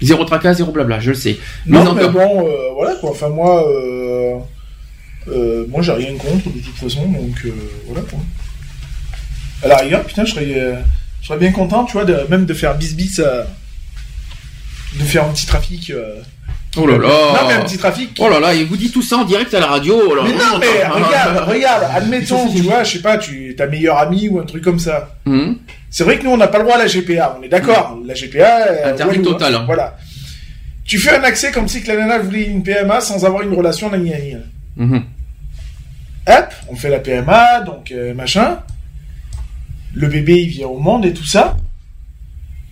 Zéro 0.00 0.24
tracas, 0.24 0.54
zéro 0.54 0.72
blabla, 0.72 0.98
je 0.98 1.10
le 1.10 1.16
sais. 1.16 1.38
Non, 1.66 1.84
non, 1.84 1.94
mais 1.94 2.08
bon, 2.08 2.48
euh, 2.48 2.70
voilà, 2.74 2.96
quoi. 2.96 3.10
Enfin, 3.10 3.28
moi, 3.28 3.68
euh, 3.68 4.36
euh, 5.28 5.64
moi, 5.68 5.82
j'ai 5.82 5.92
rien 5.92 6.16
contre, 6.16 6.50
de 6.50 6.58
toute 6.58 6.74
façon, 6.74 7.06
donc, 7.06 7.44
euh, 7.44 7.50
voilà, 7.86 8.02
quoi. 8.02 8.18
À 9.62 9.68
la 9.68 9.76
rigueur, 9.76 10.04
putain, 10.04 10.24
je 10.24 10.32
serais, 10.32 10.54
euh, 10.56 10.80
je 11.20 11.28
serais 11.28 11.38
bien 11.38 11.52
content, 11.52 11.84
tu 11.84 11.92
vois, 11.92 12.04
de, 12.04 12.26
même 12.28 12.46
de 12.46 12.54
faire 12.54 12.76
bis-bis 12.76 13.20
à... 13.20 13.46
De 14.98 15.04
faire 15.04 15.24
un 15.24 15.32
petit 15.32 15.46
trafic... 15.46 15.92
Oh 16.76 16.86
là 16.86 16.96
là 16.96 17.08
Non, 17.08 17.48
mais 17.48 17.54
un 17.54 17.64
petit 17.64 17.76
trafic... 17.76 18.16
Oh 18.18 18.28
là 18.30 18.40
là, 18.40 18.54
il 18.54 18.64
vous 18.66 18.76
dit 18.78 18.90
tout 18.90 19.02
ça 19.02 19.18
en 19.18 19.24
direct 19.24 19.52
à 19.52 19.60
la 19.60 19.66
radio. 19.66 20.00
oh 20.08 20.14
là 20.14 20.22
Mais 20.24 20.32
non, 20.32 20.58
mais 20.58 20.86
regarde, 20.86 21.48
regarde, 21.48 21.84
admettons, 21.94 22.48
tu 22.50 22.62
vois, 22.62 22.82
je 22.82 22.92
sais 22.94 23.02
pas, 23.02 23.18
tu 23.18 23.54
ta 23.56 23.66
meilleure 23.66 23.98
amie 23.98 24.28
ou 24.28 24.38
un 24.38 24.44
truc 24.44 24.64
comme 24.64 24.78
ça. 24.78 25.14
Hum. 25.26 25.58
C'est 25.90 26.04
vrai 26.04 26.18
que 26.18 26.24
nous, 26.24 26.30
on 26.30 26.38
n'a 26.38 26.48
pas 26.48 26.58
le 26.58 26.64
droit 26.64 26.76
à 26.76 26.78
la 26.78 26.86
GPA, 26.86 27.36
on 27.38 27.42
est 27.42 27.48
d'accord. 27.48 27.98
La 28.06 28.14
GPA... 28.14 28.66
euh, 28.68 28.90
Interdit 28.94 29.18
walou, 29.18 29.28
hein. 29.28 29.32
total, 29.32 29.54
hein. 29.54 29.62
Voilà. 29.66 29.96
Tu 30.86 30.98
fais 30.98 31.14
un 31.16 31.22
accès 31.22 31.52
comme 31.52 31.68
si 31.68 31.82
que 31.82 31.88
la 31.92 31.98
nana 31.98 32.18
voulait 32.18 32.44
une 32.44 32.62
PMA 32.62 33.00
sans 33.02 33.24
avoir 33.26 33.42
une 33.42 33.52
relation 33.54 33.90
nani. 33.90 34.12
Mhm. 34.76 35.04
Hop, 36.28 36.46
on 36.68 36.76
fait 36.76 36.88
la 36.88 37.00
PMA, 37.00 37.60
donc 37.60 37.92
euh, 37.92 38.14
machin. 38.14 38.60
Le 39.94 40.08
bébé, 40.08 40.40
il 40.40 40.48
vient 40.48 40.68
au 40.68 40.78
monde 40.78 41.04
et 41.04 41.12
tout 41.12 41.26
ça. 41.26 41.56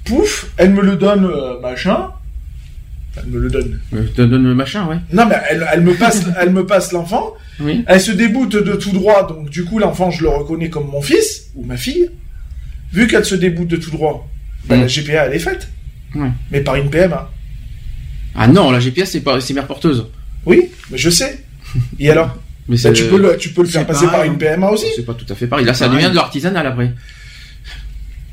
Pouf, 0.06 0.46
elle 0.56 0.70
me 0.70 0.80
le 0.80 0.96
donne, 0.96 1.26
euh, 1.26 1.60
machin. 1.60 2.08
Elle 3.22 3.30
me 3.30 3.38
le 3.38 3.50
donne. 3.50 3.80
Euh, 3.94 4.04
te 4.14 4.22
donne 4.22 4.44
le 4.44 4.54
machin, 4.54 4.86
ouais. 4.86 4.96
Non, 5.12 5.26
mais 5.26 5.36
elle, 5.50 5.66
elle 5.72 5.82
me 5.82 5.94
passe, 5.94 6.22
elle 6.40 6.50
me 6.50 6.66
passe 6.66 6.92
l'enfant. 6.92 7.34
Oui. 7.60 7.84
Elle 7.86 8.00
se 8.00 8.10
déboute 8.12 8.52
de 8.56 8.74
tout 8.76 8.90
droit, 8.92 9.26
donc 9.28 9.50
du 9.50 9.64
coup, 9.64 9.78
l'enfant, 9.78 10.10
je 10.10 10.22
le 10.22 10.28
reconnais 10.30 10.70
comme 10.70 10.86
mon 10.88 11.02
fils 11.02 11.50
ou 11.54 11.64
ma 11.64 11.76
fille. 11.76 12.10
Vu 12.92 13.06
qu'elle 13.06 13.24
se 13.24 13.34
déboute 13.34 13.68
de 13.68 13.76
tout 13.76 13.90
droit, 13.90 14.28
ben, 14.66 14.76
Mm. 14.78 14.80
la 14.80 14.86
GPA, 14.86 15.26
elle 15.26 15.34
est 15.34 15.38
faite. 15.38 15.68
Ouais. 16.14 16.30
Mais 16.50 16.60
par 16.60 16.74
une 16.76 16.90
PMA. 16.90 17.30
Ah 18.34 18.48
non, 18.48 18.70
la 18.70 18.80
GPS 18.80 19.10
c'est 19.10 19.20
pas, 19.20 19.40
c'est 19.40 19.54
mère 19.54 19.66
porteuse. 19.66 20.06
Oui, 20.46 20.70
mais 20.90 20.98
je 20.98 21.10
sais. 21.10 21.44
Et 21.98 22.10
alors 22.10 22.36
Mais 22.68 22.76
Ben, 22.82 22.92
tu 22.92 23.04
peux 23.04 23.18
le, 23.18 23.36
tu 23.36 23.48
peux 23.50 23.62
le 23.62 23.68
faire 23.68 23.84
passer 23.86 24.06
par 24.06 24.22
une. 24.24 24.38
PMA 24.38 24.68
aussi. 24.70 24.86
C'est 24.94 25.04
pas 25.04 25.14
tout 25.14 25.26
à 25.28 25.34
fait 25.34 25.46
pareil. 25.48 25.64
Là, 25.66 25.74
ça 25.74 25.86
Pareil. 25.86 25.98
devient 26.02 26.10
de 26.10 26.16
l'artisanal 26.16 26.66
après. 26.66 26.92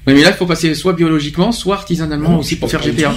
Oui, 0.05 0.13
mais 0.13 0.21
là, 0.21 0.29
il 0.29 0.35
faut 0.35 0.45
passer 0.45 0.73
soit 0.75 0.93
biologiquement, 0.93 1.51
soit 1.51 1.75
artisanalement 1.75 2.29
Non, 2.29 2.39
aussi 2.39 2.55
pour 2.55 2.69
faire 2.69 2.81
GPA. 2.81 3.13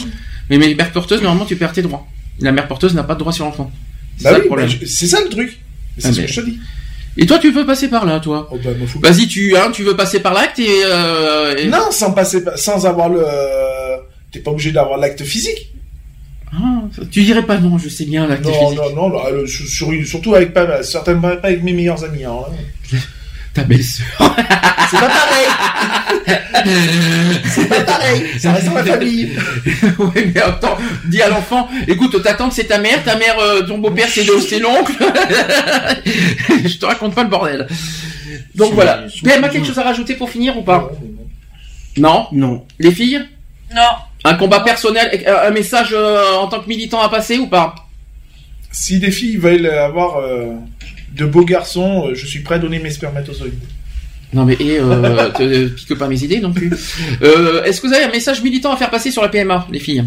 Mais, 0.50 0.58
mais 0.58 0.74
mère 0.74 0.90
porteuse, 0.92 1.22
normalement, 1.22 1.46
tu 1.46 1.56
perds 1.56 1.72
tes 1.72 1.82
droits. 1.82 2.06
La 2.40 2.52
mère 2.52 2.66
porteuse 2.68 2.94
n'a 2.94 3.04
pas 3.04 3.14
de 3.14 3.20
droit 3.20 3.32
sur 3.32 3.44
l'enfant. 3.44 3.70
C'est 4.18 4.24
Bah 4.24 4.30
ça 4.30 4.36
oui, 4.36 4.42
le 4.42 4.46
problème. 4.48 4.68
ben, 4.68 4.78
je- 4.82 4.86
c'est 4.86 5.06
ça 5.06 5.20
le 5.22 5.28
truc. 5.28 5.58
C'est 5.96 6.08
Ah, 6.08 6.12
ce 6.12 6.20
mais- 6.20 6.26
que 6.26 6.32
je 6.32 6.40
te 6.40 6.46
dis. 6.46 6.58
Et 7.16 7.26
toi, 7.26 7.38
tu 7.38 7.50
veux 7.50 7.66
passer 7.66 7.88
par 7.88 8.04
là, 8.06 8.20
toi 8.20 8.48
Oh, 8.52 8.58
bah. 8.62 8.70
Vas-y, 9.02 9.26
tu, 9.26 9.56
hein, 9.56 9.70
tu 9.72 9.82
veux 9.82 9.96
passer 9.96 10.20
par 10.20 10.32
l'acte 10.34 10.58
et, 10.58 10.82
euh, 10.84 11.56
et- 11.56 11.66
Non, 11.68 11.90
sans 11.90 12.12
passer, 12.12 12.42
sans 12.56 12.86
avoir 12.86 13.08
le. 13.08 13.24
T'es 14.32 14.38
pas 14.40 14.50
obligé 14.52 14.70
d'avoir 14.72 14.98
l'acte 14.98 15.24
physique. 15.24 15.72
Ah, 16.52 16.82
tu 17.10 17.22
dirais 17.22 17.44
pas 17.44 17.58
non, 17.58 17.78
je 17.78 17.88
sais 17.88 18.04
bien 18.04 18.26
l'acte 18.26 18.44
Non, 18.44 18.52
physique. 18.52 18.94
non, 18.94 19.08
non, 19.10 19.46
sur, 19.46 19.66
sur 19.66 19.92
une- 19.92 20.04
surtout 20.04 20.34
avec 20.34 20.52
pas, 20.52 20.82
certainement 20.82 21.36
pas 21.36 21.48
avec 21.48 21.62
mes 21.62 21.72
meilleurs 21.72 22.02
amis. 22.04 22.24
hein. 22.24 22.32
Ta 23.54 23.64
belle-sœur. 23.64 24.06
C'est 24.90 24.98
pas 24.98 25.08
pareil. 25.08 25.46
c'est 27.44 27.68
pas 27.68 27.80
pareil. 27.82 28.22
Ça 28.38 28.52
reste 28.52 28.66
dans 28.66 28.74
la 28.74 28.84
famille. 28.84 29.30
oui, 29.98 30.32
mais 30.34 30.40
attends, 30.40 30.76
dis 31.06 31.22
à 31.22 31.28
l'enfant, 31.28 31.68
écoute, 31.86 32.20
ta 32.22 32.34
tante 32.34 32.52
c'est 32.52 32.64
ta 32.64 32.78
mère, 32.78 33.04
ta 33.04 33.14
mère, 33.16 33.38
euh, 33.38 33.62
ton 33.62 33.78
beau-père 33.78 34.08
c'est 34.08 34.24
c'est 34.40 34.58
l'oncle. 34.58 34.92
Je 36.64 36.76
te 36.76 36.86
raconte 36.86 37.14
pas 37.14 37.22
le 37.22 37.28
bordel. 37.28 37.68
Donc 38.54 38.74
voilà. 38.74 39.04
PMA, 39.22 39.48
quelque 39.48 39.66
chose 39.66 39.78
à 39.78 39.84
rajouter 39.84 40.14
pour 40.14 40.28
finir 40.28 40.58
ou 40.58 40.62
pas 40.62 40.90
Non 41.96 42.26
Non. 42.32 42.66
Les 42.78 42.92
filles 42.92 43.20
Non. 43.74 43.82
Un 44.24 44.34
combat 44.34 44.60
personnel, 44.60 45.22
euh, 45.26 45.48
un 45.48 45.50
message 45.50 45.90
euh, 45.92 46.34
en 46.34 46.48
tant 46.48 46.60
que 46.60 46.68
militant 46.68 47.00
à 47.00 47.08
passer 47.08 47.38
ou 47.38 47.46
pas? 47.46 47.74
Si 48.70 48.98
des 48.98 49.10
filles 49.10 49.36
veulent 49.36 49.66
avoir 49.66 50.18
euh, 50.18 50.54
de 51.14 51.24
beaux 51.26 51.44
garçons, 51.44 52.08
euh, 52.08 52.14
je 52.14 52.26
suis 52.26 52.40
prêt 52.40 52.56
à 52.56 52.58
donner 52.58 52.78
mes 52.78 52.90
spermatozoïdes. 52.90 53.54
Non 54.32 54.44
mais 54.44 54.54
et 54.60 54.78
euh, 54.78 55.28
te, 55.36 55.42
te 55.42 55.74
pique 55.74 55.98
pas 55.98 56.06
mes 56.08 56.22
idées 56.22 56.40
non 56.40 56.52
plus. 56.52 56.70
Euh, 57.22 57.64
Est-ce 57.64 57.80
que 57.80 57.88
vous 57.88 57.92
avez 57.92 58.04
un 58.04 58.10
message 58.12 58.42
militant 58.42 58.72
à 58.72 58.76
faire 58.76 58.90
passer 58.90 59.10
sur 59.10 59.22
la 59.22 59.28
PMA, 59.28 59.66
les 59.72 59.80
filles? 59.80 60.04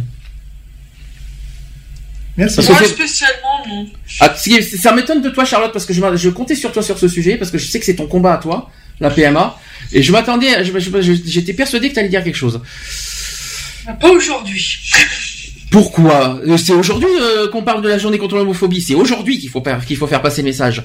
Merci. 2.37 2.61
Moi 2.67 2.83
spécialement, 2.85 3.67
non. 3.67 3.87
Ah, 4.19 4.33
si- 4.35 4.63
ça 4.63 4.91
m'étonne 4.93 5.21
de 5.21 5.29
toi, 5.29 5.45
Charlotte, 5.45 5.71
parce 5.71 5.85
que 5.85 5.93
je, 5.93 6.01
je 6.15 6.29
comptais 6.29 6.55
sur 6.55 6.71
toi 6.71 6.81
sur 6.81 6.97
ce 6.97 7.07
sujet, 7.07 7.37
parce 7.37 7.51
que 7.51 7.57
je 7.59 7.65
sais 7.67 7.79
que 7.79 7.85
c'est 7.85 7.95
ton 7.95 8.07
combat 8.07 8.33
à 8.33 8.37
toi, 8.37 8.71
la 8.99 9.11
PMA, 9.11 9.59
et 9.91 10.01
je 10.01 10.11
m'attendais, 10.11 10.47
j'étais 10.63 11.53
persuadé 11.53 11.89
que 11.89 11.93
tu 11.93 11.99
allais 11.99 12.09
dire 12.09 12.23
quelque 12.23 12.35
chose. 12.37 12.59
Pas 13.99 14.09
aujourd'hui. 14.09 14.79
Pourquoi 15.73 16.39
Euh, 16.47 16.55
C'est 16.55 16.71
aujourd'hui 16.73 17.09
euh, 17.19 17.49
qu'on 17.49 17.63
parle 17.63 17.81
de 17.81 17.89
la 17.89 17.97
journée 17.97 18.19
contre 18.19 18.35
l'homophobie, 18.35 18.79
c'est 18.79 18.93
aujourd'hui 18.93 19.39
qu'il 19.39 19.49
faut, 19.49 19.63
faire- 19.63 19.83
qu'il 19.83 19.97
faut 19.97 20.05
faire 20.05 20.21
passer 20.21 20.43
le 20.43 20.49
message. 20.49 20.83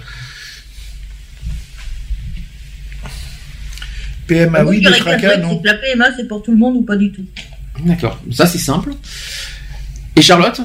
PMA, 4.27 4.65
oui, 4.65 4.83
je 4.83 4.89
des 4.91 4.99
tracas, 4.99 5.29
la- 5.29 5.37
non. 5.39 5.61
la 5.63 5.75
PMA, 5.75 6.07
c'est 6.17 6.27
pour 6.27 6.43
tout 6.43 6.53
le 6.53 6.57
monde 6.57 6.77
ou 6.77 6.83
pas 6.83 6.97
du 6.97 7.13
tout? 7.13 7.25
D'accord, 7.85 8.19
ça 8.33 8.47
c'est 8.47 8.59
simple. 8.59 8.93
Et 10.17 10.23
Charlotte? 10.23 10.61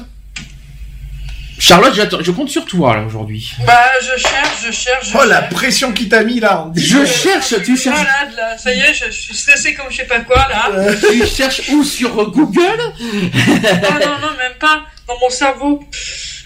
Charlotte, 1.66 2.22
je 2.22 2.30
compte 2.30 2.50
sur 2.50 2.66
toi 2.66 2.94
là 2.94 3.02
aujourd'hui. 3.04 3.50
Bah, 3.66 3.72
je 4.02 4.20
cherche, 4.20 4.66
je 4.66 4.70
cherche. 4.70 5.08
Je 5.12 5.16
Oh, 5.18 5.24
la 5.24 5.40
cherche. 5.40 5.52
pression 5.54 5.92
qui 5.92 6.08
t'a 6.10 6.22
mis 6.22 6.38
là. 6.38 6.68
Je 6.76 7.06
cherche, 7.06 7.54
tu 7.64 7.74
cherches. 7.76 7.96
Malade, 7.96 8.34
là. 8.36 8.58
Ça 8.58 8.74
y 8.74 8.80
est, 8.80 8.92
je, 8.92 9.06
je 9.06 9.10
suis 9.12 9.34
stressé 9.34 9.72
comme 9.74 9.86
je 9.90 9.96
sais 9.96 10.04
pas 10.04 10.20
quoi, 10.20 10.46
là. 10.50 10.70
Tu 11.10 11.26
cherches 11.26 11.62
où 11.70 11.82
sur 11.82 12.20
euh, 12.20 12.26
Google? 12.26 12.60
Non, 13.00 13.94
non, 13.94 14.18
non, 14.20 14.36
même 14.38 14.52
pas. 14.60 14.82
Dans 15.08 15.18
mon 15.18 15.30
cerveau. 15.30 15.82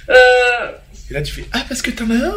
Euh. 0.09 0.15
Et 1.11 1.15
là, 1.15 1.23
tu 1.23 1.33
fais 1.33 1.47
Ah, 1.53 1.63
parce 1.69 1.83
que 1.83 1.91
t'en 1.91 2.09
as 2.11 2.15
un? 2.15 2.35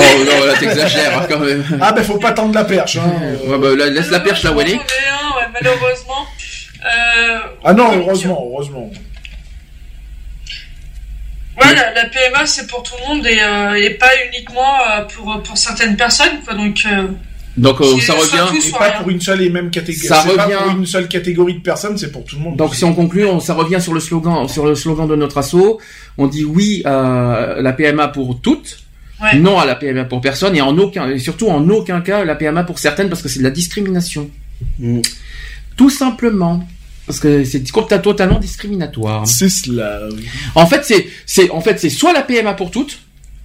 Oh 0.00 0.02
non, 0.24 0.44
là 0.44 0.54
t'exagères 0.58 1.18
hein, 1.18 1.26
quand 1.28 1.38
même. 1.40 1.64
Ah, 1.80 1.92
ben 1.92 2.02
faut 2.04 2.18
pas 2.18 2.32
tendre 2.32 2.54
la 2.54 2.64
perche. 2.64 2.96
Hein. 2.96 3.12
Ouais, 3.46 3.58
bah, 3.58 3.68
là, 3.76 3.86
laisse 3.90 4.10
la 4.10 4.20
perche 4.20 4.42
là 4.42 4.50
où 4.52 4.60
elle 4.60 4.70
est. 4.70 4.80
Malheureusement. 5.52 6.26
Euh. 6.84 7.38
Ah 7.64 7.72
non, 7.72 7.96
heureusement, 7.96 8.48
heureusement. 8.52 8.90
Ouais, 11.60 11.74
la, 11.74 11.92
la 11.94 12.04
PMA, 12.08 12.46
c'est 12.46 12.66
pour 12.68 12.82
tout 12.82 12.94
le 13.02 13.14
monde 13.14 13.26
et, 13.26 13.38
euh, 13.42 13.74
et 13.74 13.90
pas 13.90 14.10
uniquement 14.32 14.74
euh, 14.90 15.02
pour, 15.04 15.42
pour 15.42 15.56
certaines 15.58 15.96
personnes, 15.96 16.40
quoi. 16.44 16.54
Donc. 16.54 16.78
euh, 16.86 17.06
Donc 17.56 17.80
euh, 17.80 17.94
C'est 17.98 18.06
ça 18.06 18.12
revient. 18.14 18.48
tout, 18.50 18.56
Et 18.56 18.60
soit 18.60 18.78
pas 18.78 18.90
pour 18.92 19.10
une 19.10 19.20
seule 19.20 19.42
et 19.42 19.50
même 19.50 19.70
catégorie. 19.70 20.06
Ça 20.06 20.22
C'est 20.26 20.36
pas 20.36 20.44
revient- 20.44 20.56
pour 20.62 20.76
une 20.78 20.86
seule 20.86 21.08
catégorie 21.08 21.54
de 21.54 21.60
personnes, 21.62 21.98
c'est 21.98 22.12
pour 22.12 22.24
tout 22.24 22.36
le 22.36 22.42
monde. 22.42 22.56
Donc 22.56 22.74
si 22.76 22.84
on 22.84 22.94
conclut, 22.94 23.24
on, 23.26 23.40
ça 23.40 23.54
revient 23.54 23.80
sur 23.80 23.92
le 23.94 24.00
slogan, 24.00 24.46
sur 24.48 24.64
le 24.66 24.74
slogan 24.76 25.08
de 25.08 25.16
notre 25.16 25.38
asso. 25.38 25.78
On 26.16 26.26
dit 26.28 26.44
oui 26.44 26.82
à 26.84 27.56
la 27.58 27.72
PMA 27.72 28.08
pour 28.08 28.40
toutes, 28.40 28.78
Ouais. 29.20 29.34
non 29.36 29.58
à 29.58 29.66
la 29.66 29.74
PMA 29.74 30.04
pour 30.04 30.20
personne, 30.20 30.54
et 30.54 30.60
en 30.60 30.78
aucun, 30.78 31.08
et 31.10 31.18
surtout 31.18 31.48
en 31.48 31.68
aucun 31.70 32.00
cas 32.02 32.24
la 32.24 32.36
PMA 32.36 32.62
pour 32.62 32.78
certaines 32.78 33.08
parce 33.08 33.20
que 33.20 33.28
c'est 33.28 33.40
de 33.40 33.44
la 33.44 33.50
discrimination. 33.50 34.30
Mm. 34.78 35.00
Tout 35.76 35.90
simplement. 35.90 36.62
Parce 37.08 37.20
que 37.20 37.42
c'est 37.42 37.60
totalement 38.02 38.38
discriminatoire. 38.38 39.26
C'est 39.26 39.48
cela. 39.48 40.02
oui. 40.14 40.26
En 40.54 40.66
fait, 40.66 40.84
c'est, 40.84 41.08
c'est, 41.24 41.50
en 41.50 41.62
fait, 41.62 41.80
c'est 41.80 41.88
soit 41.88 42.12
la 42.12 42.20
PMA 42.20 42.52
pour 42.52 42.70
toutes, 42.70 42.98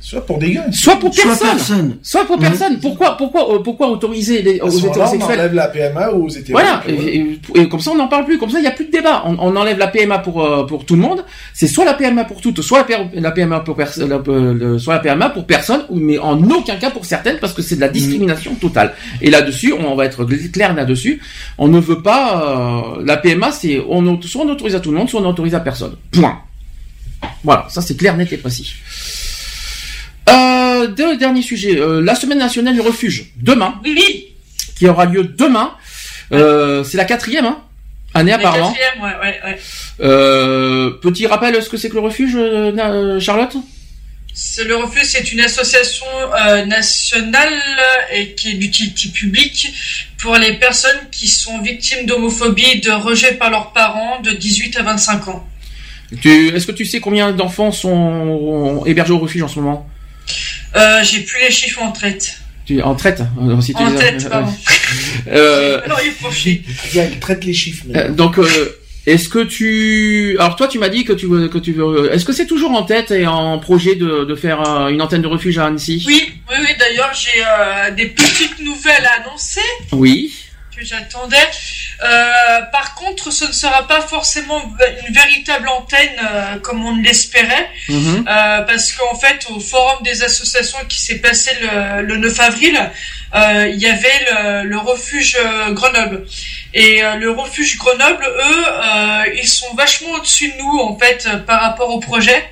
Soit 0.05 0.25
pour 0.25 0.37
des 0.37 0.51
gars. 0.51 0.65
soit 0.73 0.97
pour 0.97 1.13
Soit 1.15 1.23
personne. 1.29 1.47
personne. 1.55 1.97
Soit 2.03 2.25
pour 2.25 2.35
Mhm. 2.35 2.41
personne. 2.43 2.79
Pourquoi, 2.81 3.15
pourquoi, 3.15 3.53
euh, 3.55 3.59
pourquoi 3.59 3.87
autoriser 3.87 4.41
les, 4.41 4.59
aux 4.59 4.65
moment-là, 4.65 4.83
on 4.85 4.89
hétérosexuels 4.89 5.39
enlève 5.39 5.53
la 5.53 5.67
PMA 5.69 6.11
aux 6.11 6.27
hétéros. 6.27 6.59
Voilà, 6.59 6.83
et, 6.89 6.93
et- 7.17 7.39
et 7.55 7.69
comme 7.69 7.79
ça 7.79 7.91
on 7.91 7.95
n'en 7.95 8.09
parle 8.09 8.25
plus, 8.25 8.37
comme 8.37 8.49
ça 8.49 8.59
il 8.59 8.63
n'y 8.63 8.67
a 8.67 8.71
plus 8.71 8.85
de 8.85 8.91
débat. 8.91 9.23
On, 9.25 9.37
on 9.39 9.55
enlève 9.55 9.77
la 9.77 9.87
PMA 9.87 10.19
pour 10.19 10.43
euh, 10.45 10.65
pour 10.65 10.85
tout 10.85 10.95
le 10.95 11.01
monde. 11.01 11.23
C'est 11.53 11.67
soit 11.67 11.85
la 11.85 11.93
PMA 11.93 12.25
pour 12.25 12.41
toutes, 12.41 12.61
soit 12.61 12.85
la, 13.15 13.31
PMA 13.31 13.61
pour 13.61 13.77
personne, 13.77 14.09
soit 14.77 14.95
la 14.95 14.99
PMA 14.99 15.29
pour 15.29 15.45
personne, 15.45 15.83
mais 15.89 16.17
en 16.17 16.37
aucun 16.51 16.75
cas 16.75 16.89
pour 16.91 17.05
certaines 17.05 17.37
parce 17.39 17.53
que 17.53 17.61
c'est 17.61 17.75
de 17.77 17.81
la 17.81 17.87
discrimination 17.89 18.55
totale. 18.55 18.93
Et 19.21 19.29
là-dessus, 19.29 19.71
on 19.71 19.95
va 19.95 20.03
être 20.05 20.25
clair 20.51 20.75
là-dessus. 20.75 21.21
On 21.57 21.69
ne 21.69 21.79
veut 21.79 22.01
pas 22.01 22.97
euh, 22.97 23.03
la 23.05 23.15
PMA, 23.15 23.51
c'est 23.53 23.81
on 23.89 24.21
soit 24.21 24.43
on 24.43 24.49
autorise 24.49 24.75
à 24.75 24.81
tout 24.81 24.91
le 24.91 24.97
monde, 24.97 25.09
soit 25.09 25.21
on 25.21 25.25
autorise 25.29 25.55
à 25.55 25.61
personne. 25.61 25.95
Point. 26.11 26.39
Voilà, 27.45 27.67
ça 27.69 27.81
c'est 27.81 27.95
clair, 27.95 28.17
net 28.17 28.31
et 28.33 28.37
précis. 28.37 28.73
Euh, 30.83 30.87
deux 30.87 31.17
derniers 31.17 31.41
sujets. 31.41 31.77
Euh, 31.79 32.01
la 32.01 32.15
semaine 32.15 32.39
nationale 32.39 32.73
du 32.73 32.81
refuge 32.81 33.31
demain 33.37 33.75
Oui, 33.83 34.27
qui 34.77 34.87
aura 34.87 35.05
lieu 35.05 35.23
demain. 35.23 35.73
Euh, 36.31 36.83
c'est 36.83 36.97
la 36.97 37.05
quatrième 37.05 37.45
hein, 37.45 37.61
année 38.13 38.31
la 38.31 38.37
apparemment. 38.37 38.73
quatrième, 38.73 39.03
ouais, 39.03 39.19
ouais, 39.21 39.39
ouais. 39.45 39.59
Euh, 40.01 40.91
petit 41.01 41.27
rappel, 41.27 41.61
ce 41.61 41.69
que 41.69 41.77
c'est 41.77 41.89
que 41.89 41.95
le 41.95 41.99
refuge, 42.01 42.33
euh, 42.35 43.19
Charlotte? 43.19 43.55
C'est 44.35 44.63
le 44.63 44.75
refuge, 44.77 45.03
c'est 45.03 45.31
une 45.31 45.41
association 45.41 46.07
euh, 46.47 46.65
nationale 46.65 47.53
et 48.11 48.33
qui 48.33 48.51
est 48.51 48.53
d'utilité 48.55 49.09
publique 49.09 49.67
pour 50.17 50.35
les 50.37 50.53
personnes 50.53 51.01
qui 51.11 51.27
sont 51.27 51.61
victimes 51.61 52.07
d'homophobie 52.07 52.65
et 52.73 52.79
de 52.79 52.89
rejet 52.91 53.33
par 53.33 53.51
leurs 53.51 53.73
parents 53.73 54.21
de 54.21 54.31
18 54.31 54.77
à 54.79 54.83
25 54.83 55.27
ans. 55.27 55.47
Est-ce 56.25 56.65
que 56.65 56.71
tu 56.71 56.85
sais 56.85 56.99
combien 56.99 57.31
d'enfants 57.31 57.71
sont 57.71 58.83
hébergés 58.87 59.13
au 59.13 59.19
refuge 59.19 59.43
en 59.43 59.47
ce 59.47 59.59
moment? 59.59 59.87
Euh, 60.75 61.03
J'ai 61.03 61.21
plus 61.21 61.39
les 61.41 61.51
chiffres 61.51 61.81
en 61.81 61.91
traite. 61.91 62.39
tu, 62.65 62.81
En 62.81 62.95
traite 62.95 63.21
euh, 63.41 63.61
si 63.61 63.73
tu 63.73 63.81
En 63.81 63.89
les 63.89 63.95
as- 63.97 63.99
tête, 63.99 64.29
pardon. 64.29 64.53
Euh, 65.27 65.81
Alors, 65.85 65.99
il 66.05 66.11
faut 66.11 66.31
chier. 66.31 66.63
Il 66.93 67.19
traite 67.19 67.45
les 67.45 67.53
chiffres. 67.53 67.85
euh, 67.95 68.09
donc, 68.09 68.37
euh, 68.37 68.79
est-ce 69.07 69.27
que 69.27 69.43
tu... 69.43 70.35
Alors 70.39 70.55
toi, 70.55 70.67
tu 70.67 70.77
m'as 70.79 70.89
dit 70.89 71.03
que 71.03 71.13
tu 71.13 71.25
veux... 71.25 71.47
Que 71.47 71.57
tu 71.57 71.73
veux... 71.73 72.13
Est-ce 72.13 72.25
que 72.25 72.33
c'est 72.33 72.45
toujours 72.45 72.71
en 72.71 72.83
tête 72.83 73.09
et 73.11 73.25
en 73.25 73.57
projet 73.59 73.95
de, 73.95 74.23
de 74.25 74.35
faire 74.35 74.61
euh, 74.67 74.87
une 74.89 75.01
antenne 75.01 75.21
de 75.21 75.27
refuge 75.27 75.57
à 75.57 75.65
Annecy? 75.67 76.03
Oui, 76.07 76.31
oui, 76.49 76.55
oui. 76.59 76.67
D'ailleurs, 76.79 77.11
j'ai 77.13 77.41
euh, 77.43 77.91
des 77.91 78.05
petites 78.07 78.59
nouvelles 78.63 79.05
à 79.05 79.21
annoncer 79.21 79.61
Oui. 79.91 80.33
que 80.77 80.85
j'attendais. 80.85 81.37
Euh, 82.03 82.61
par 82.71 82.95
contre, 82.95 83.31
ce 83.31 83.45
ne 83.45 83.51
sera 83.53 83.87
pas 83.87 84.01
forcément 84.01 84.61
une 84.61 85.13
véritable 85.13 85.69
antenne 85.69 86.19
euh, 86.19 86.59
comme 86.59 86.85
on 86.85 86.97
l'espérait. 86.97 87.69
Mhm. 87.87 88.25
Euh, 88.27 88.61
parce 88.61 88.91
qu'en 88.91 89.15
fait, 89.15 89.45
au 89.49 89.59
forum 89.59 90.03
des 90.03 90.23
associations 90.23 90.79
qui 90.89 91.01
s'est 91.01 91.19
passé 91.19 91.51
le, 91.61 92.01
le 92.01 92.17
9 92.17 92.39
avril, 92.39 92.91
il 93.35 93.79
y 93.79 93.87
avait 93.87 94.25
le, 94.29 94.67
le 94.67 94.77
refuge 94.77 95.37
Grenoble. 95.71 96.25
Et 96.73 97.01
le 97.01 97.31
refuge 97.31 97.77
Grenoble, 97.77 98.25
eux, 98.25 98.65
ils 99.35 99.47
sont 99.47 99.73
vachement 99.75 100.11
au-dessus 100.11 100.51
de 100.51 100.57
nous, 100.57 100.79
en 100.79 100.97
fait, 100.97 101.27
par 101.47 101.61
rapport 101.61 101.89
au 101.89 101.99
projet. 101.99 102.47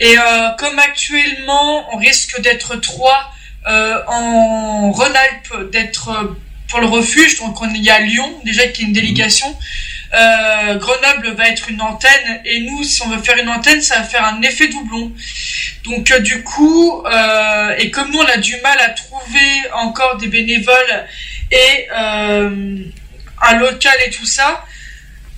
Et 0.00 0.16
comme 0.58 0.78
actuellement, 0.80 1.94
on 1.94 1.98
risque 1.98 2.40
d'être 2.40 2.74
trois 2.76 3.30
en 3.64 4.90
Rhône-Alpes, 4.90 5.70
d'être 5.70 6.34
pour 6.72 6.80
le 6.80 6.86
refuge, 6.86 7.38
donc 7.38 7.60
on 7.60 7.68
y 7.74 7.90
a 7.90 8.00
Lyon, 8.00 8.40
déjà 8.44 8.66
qui 8.66 8.82
est 8.82 8.86
une 8.86 8.94
délégation. 8.94 9.58
Euh, 10.14 10.76
Grenoble 10.76 11.34
va 11.36 11.48
être 11.48 11.68
une 11.68 11.82
antenne 11.82 12.40
et 12.46 12.60
nous, 12.60 12.82
si 12.82 13.02
on 13.02 13.10
veut 13.10 13.22
faire 13.22 13.36
une 13.36 13.50
antenne, 13.50 13.82
ça 13.82 13.98
va 13.98 14.04
faire 14.04 14.24
un 14.24 14.40
effet 14.40 14.68
doublon. 14.68 15.12
Donc 15.84 16.10
euh, 16.10 16.20
du 16.20 16.42
coup, 16.42 17.02
euh, 17.04 17.74
et 17.76 17.90
comme 17.90 18.10
nous 18.10 18.20
on 18.20 18.26
a 18.26 18.38
du 18.38 18.56
mal 18.62 18.78
à 18.80 18.88
trouver 18.88 19.50
encore 19.74 20.16
des 20.16 20.28
bénévoles 20.28 21.06
et 21.50 21.88
un 21.90 23.58
local 23.58 23.96
et 24.06 24.10
tout 24.10 24.24
ça, 24.24 24.64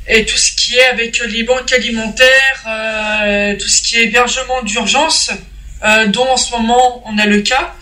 et 0.06 0.24
tout 0.24 0.36
ce 0.36 0.52
qui 0.52 0.76
est 0.76 0.86
avec 0.86 1.18
les 1.18 1.42
banques 1.42 1.72
alimentaires, 1.72 3.56
tout 3.58 3.68
ce 3.68 3.82
qui 3.82 3.96
est 3.96 4.04
hébergement 4.04 4.62
d'urgence, 4.62 5.32
dont 6.08 6.28
en 6.28 6.36
ce 6.36 6.52
moment 6.52 7.02
on 7.06 7.18
a 7.18 7.26
le 7.26 7.40
cas. 7.40 7.74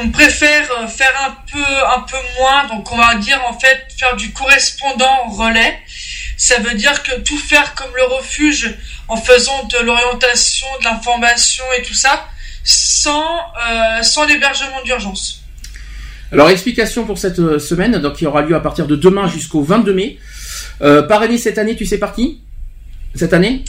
On 0.00 0.10
préfère 0.10 0.70
euh, 0.72 0.86
faire 0.86 1.12
un 1.26 1.36
peu 1.50 1.64
un 1.96 2.00
peu 2.00 2.16
moins, 2.38 2.66
donc 2.68 2.90
on 2.90 2.96
va 2.96 3.14
dire 3.16 3.40
en 3.48 3.58
fait 3.58 3.86
faire 3.98 4.16
du 4.16 4.32
correspondant 4.32 5.28
relais. 5.28 5.78
Ça 6.36 6.58
veut 6.58 6.74
dire 6.74 7.02
que 7.02 7.20
tout 7.20 7.38
faire 7.38 7.74
comme 7.74 7.94
le 7.94 8.04
refuge 8.04 8.74
en 9.08 9.16
faisant 9.16 9.64
de 9.64 9.78
l'orientation, 9.84 10.66
de 10.80 10.84
l'information 10.84 11.64
et 11.78 11.82
tout 11.82 11.94
ça, 11.94 12.26
sans 12.64 13.38
euh, 13.68 14.02
sans 14.02 14.24
l'hébergement 14.24 14.82
d'urgence. 14.84 15.44
Alors 16.32 16.50
explication 16.50 17.04
pour 17.04 17.18
cette 17.18 17.38
euh, 17.38 17.58
semaine, 17.58 17.98
donc 17.98 18.16
qui 18.16 18.26
aura 18.26 18.42
lieu 18.42 18.56
à 18.56 18.60
partir 18.60 18.86
de 18.86 18.96
demain 18.96 19.28
jusqu'au 19.28 19.62
22 19.62 19.94
mai. 19.94 20.18
Euh, 20.82 21.02
parrainé 21.02 21.38
cette 21.38 21.58
année, 21.58 21.76
tu 21.76 21.86
sais 21.86 21.98
par 21.98 22.12
qui 22.12 22.40
Cette 23.14 23.32
année? 23.32 23.64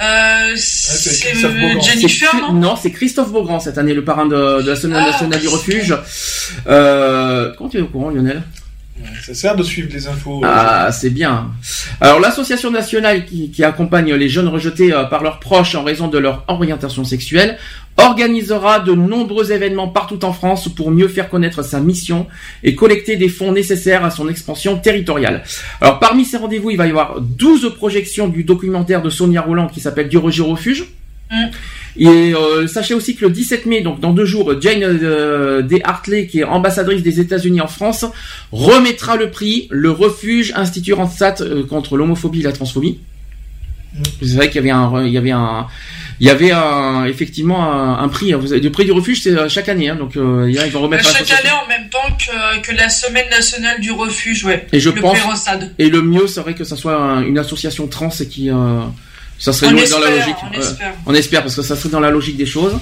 Euh, 0.00 0.52
c'est 0.56 1.18
Christophe 1.20 1.54
Beaugrand. 1.54 1.80
Jennifer, 1.80 2.30
C'est- 2.30 2.40
non 2.40 2.52
Non, 2.52 2.76
c'est 2.80 2.90
Christophe 2.92 3.30
Beaugrand 3.32 3.58
cette 3.60 3.78
année, 3.78 3.94
le 3.94 4.04
parrain 4.04 4.26
de, 4.26 4.62
de 4.62 4.68
la 4.70 4.76
Semaine 4.76 5.02
Ah, 5.04 5.10
nationale 5.10 5.40
du 5.40 5.48
refuge. 5.48 5.94
Euh, 6.68 7.52
comment 7.56 7.68
tu 7.68 7.78
es 7.78 7.80
au 7.80 7.86
courant, 7.86 8.10
Lionel? 8.10 8.42
Ça 9.22 9.34
sert 9.34 9.56
de 9.56 9.62
suivre 9.62 9.88
les 9.92 10.06
infos. 10.06 10.40
Ah, 10.44 10.90
c'est 10.92 11.10
bien. 11.10 11.50
Alors, 12.00 12.20
l'association 12.20 12.70
nationale 12.70 13.24
qui, 13.26 13.64
accompagne 13.64 14.14
les 14.14 14.28
jeunes 14.28 14.48
rejetés 14.48 14.92
euh, 14.92 15.04
par 15.04 15.22
leurs 15.22 15.40
proches 15.40 15.74
en 15.74 15.84
raison 15.84 16.08
de 16.08 16.18
leur 16.18 16.44
orientation 16.48 17.04
sexuelle 17.04 17.58
organisera 17.98 18.78
de 18.78 18.92
nombreux 18.92 19.50
événements 19.50 19.88
partout 19.88 20.24
en 20.24 20.32
France 20.32 20.68
pour 20.68 20.92
mieux 20.92 21.08
faire 21.08 21.28
connaître 21.28 21.62
sa 21.62 21.80
mission 21.80 22.26
et 22.62 22.76
collecter 22.76 23.16
des 23.16 23.28
fonds 23.28 23.50
nécessaires 23.50 24.04
à 24.04 24.10
son 24.10 24.28
expansion 24.28 24.78
territoriale. 24.78 25.42
Alors, 25.80 25.98
parmi 25.98 26.24
ces 26.24 26.36
rendez-vous, 26.36 26.70
il 26.70 26.76
va 26.76 26.86
y 26.86 26.90
avoir 26.90 27.20
12 27.20 27.74
projections 27.76 28.28
du 28.28 28.44
documentaire 28.44 29.02
de 29.02 29.10
Sonia 29.10 29.42
Roland 29.42 29.66
qui 29.66 29.80
s'appelle 29.80 30.08
Du 30.08 30.16
rejet 30.16 30.42
au 30.42 30.46
refuge. 30.46 30.86
Et 32.00 32.06
euh, 32.34 32.66
sachez 32.68 32.94
aussi 32.94 33.16
que 33.16 33.24
le 33.24 33.30
17 33.32 33.66
mai, 33.66 33.80
donc 33.80 33.98
dans 34.00 34.12
deux 34.12 34.24
jours, 34.24 34.54
Jane 34.60 34.82
euh, 34.82 35.62
D. 35.62 35.80
Hartley, 35.84 36.26
qui 36.26 36.40
est 36.40 36.44
ambassadrice 36.44 37.02
des 37.02 37.18
États-Unis 37.20 37.60
en 37.60 37.66
France, 37.66 38.04
remettra 38.52 39.16
le 39.16 39.30
prix 39.30 39.66
le 39.70 39.90
refuge 39.90 40.52
Institut 40.54 40.92
Randstad 40.92 41.40
euh, 41.40 41.64
contre 41.66 41.96
l'homophobie 41.96 42.40
et 42.40 42.44
la 42.44 42.52
transphobie. 42.52 42.98
C'est 44.22 44.36
vrai 44.36 44.46
qu'il 44.48 44.56
y 44.56 44.58
avait 44.58 44.70
un, 44.70 45.04
il 45.06 45.12
y 45.12 45.18
avait 45.18 45.32
un, 45.32 45.66
il 46.20 46.26
y 46.26 46.30
avait 46.30 46.52
un, 46.52 47.04
effectivement 47.06 47.64
un, 47.72 47.98
un 47.98 48.08
prix. 48.08 48.32
Vous 48.34 48.52
avez 48.52 48.60
le 48.60 48.70
prix 48.70 48.84
du 48.84 48.92
refuge, 48.92 49.22
c'est 49.22 49.30
euh, 49.36 49.48
chaque 49.48 49.68
année, 49.68 49.88
hein, 49.88 49.96
donc 49.96 50.16
euh, 50.16 50.46
ils 50.48 50.70
vont 50.70 50.82
remettre. 50.82 51.08
à 51.08 51.12
Chaque 51.18 51.40
année 51.40 51.50
en 51.64 51.66
même 51.68 51.88
temps 51.90 52.16
que, 52.16 52.60
que 52.60 52.76
la 52.76 52.90
semaine 52.90 53.28
nationale 53.30 53.80
du 53.80 53.90
refuge, 53.90 54.44
ouais. 54.44 54.66
Et 54.72 54.78
je 54.78 54.90
le 54.90 55.00
pense. 55.00 55.16
Et 55.80 55.88
le 55.88 56.02
mieux 56.02 56.28
serait 56.28 56.54
que 56.54 56.64
ça 56.64 56.76
soit 56.76 56.96
un- 56.96 57.22
une 57.22 57.38
association 57.38 57.88
trans 57.88 58.10
et 58.20 58.26
qui, 58.28 58.50
euh, 58.50 58.80
ça 59.38 59.52
serait 59.52 59.68
On 59.68 59.70
dans 59.70 59.76
la 59.76 59.82
espère, 59.84 60.00
logique. 60.10 60.36
on 60.42 60.50
Ouais. 60.50 60.58
espère. 60.58 60.94
On 61.06 61.14
espère 61.14 61.42
parce 61.42 61.56
que 61.56 61.62
ça 61.62 61.76
serait 61.76 61.88
dans 61.88 62.00
la 62.00 62.10
logique 62.10 62.36
des 62.36 62.46
choses. 62.46 62.72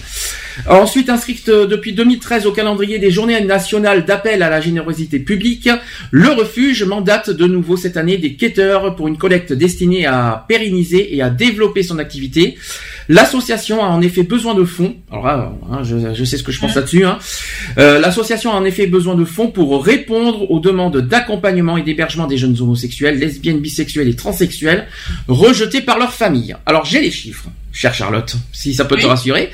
Ensuite, 0.68 1.10
inscrite 1.10 1.48
euh, 1.50 1.66
depuis 1.66 1.92
2013 1.92 2.46
au 2.46 2.52
calendrier 2.52 2.98
des 2.98 3.10
journées 3.10 3.40
nationales 3.42 4.04
d'appel 4.06 4.42
à 4.42 4.48
la 4.48 4.60
générosité 4.60 5.18
publique, 5.18 5.68
le 6.10 6.30
refuge 6.30 6.82
mandate 6.84 7.28
de 7.30 7.46
nouveau 7.46 7.76
cette 7.76 7.96
année 7.98 8.16
des 8.16 8.34
quêteurs 8.34 8.96
pour 8.96 9.06
une 9.08 9.18
collecte 9.18 9.52
destinée 9.52 10.06
à 10.06 10.44
pérenniser 10.48 11.14
et 11.14 11.20
à 11.22 11.28
développer 11.30 11.82
son 11.82 11.98
activité. 11.98 12.56
L'association 13.08 13.82
a 13.84 13.88
en 13.88 14.00
effet 14.02 14.22
besoin 14.22 14.54
de 14.54 14.64
fonds. 14.64 14.96
Alors 15.12 15.26
là, 15.26 15.52
hein, 15.70 15.80
je, 15.84 16.14
je 16.14 16.24
sais 16.24 16.36
ce 16.36 16.42
que 16.42 16.52
je 16.52 16.60
pense 16.60 16.74
là-dessus. 16.74 17.04
hein. 17.04 17.18
Euh, 17.78 17.98
L'association 18.00 18.50
a 18.52 18.54
en 18.54 18.64
effet 18.64 18.86
besoin 18.86 19.14
de 19.14 19.24
fonds 19.24 19.48
pour 19.48 19.84
répondre 19.84 20.50
aux 20.50 20.60
demandes 20.60 20.96
d'accompagnement 20.98 21.76
et 21.76 21.82
d'hébergement 21.82 22.26
des 22.26 22.36
jeunes 22.36 22.56
homosexuels, 22.60 23.18
lesbiennes, 23.18 23.60
bisexuels 23.60 24.08
et 24.08 24.16
transsexuels 24.16 24.86
rejetés 25.28 25.80
par 25.82 25.98
leur 25.98 26.12
famille. 26.12 26.56
Alors 26.66 26.84
j'ai 26.84 27.00
les 27.00 27.10
chiffres, 27.10 27.46
chère 27.72 27.94
Charlotte, 27.94 28.34
si 28.52 28.74
ça 28.74 28.84
peut 28.84 28.96
te 28.96 29.06
rassurer. 29.06 29.50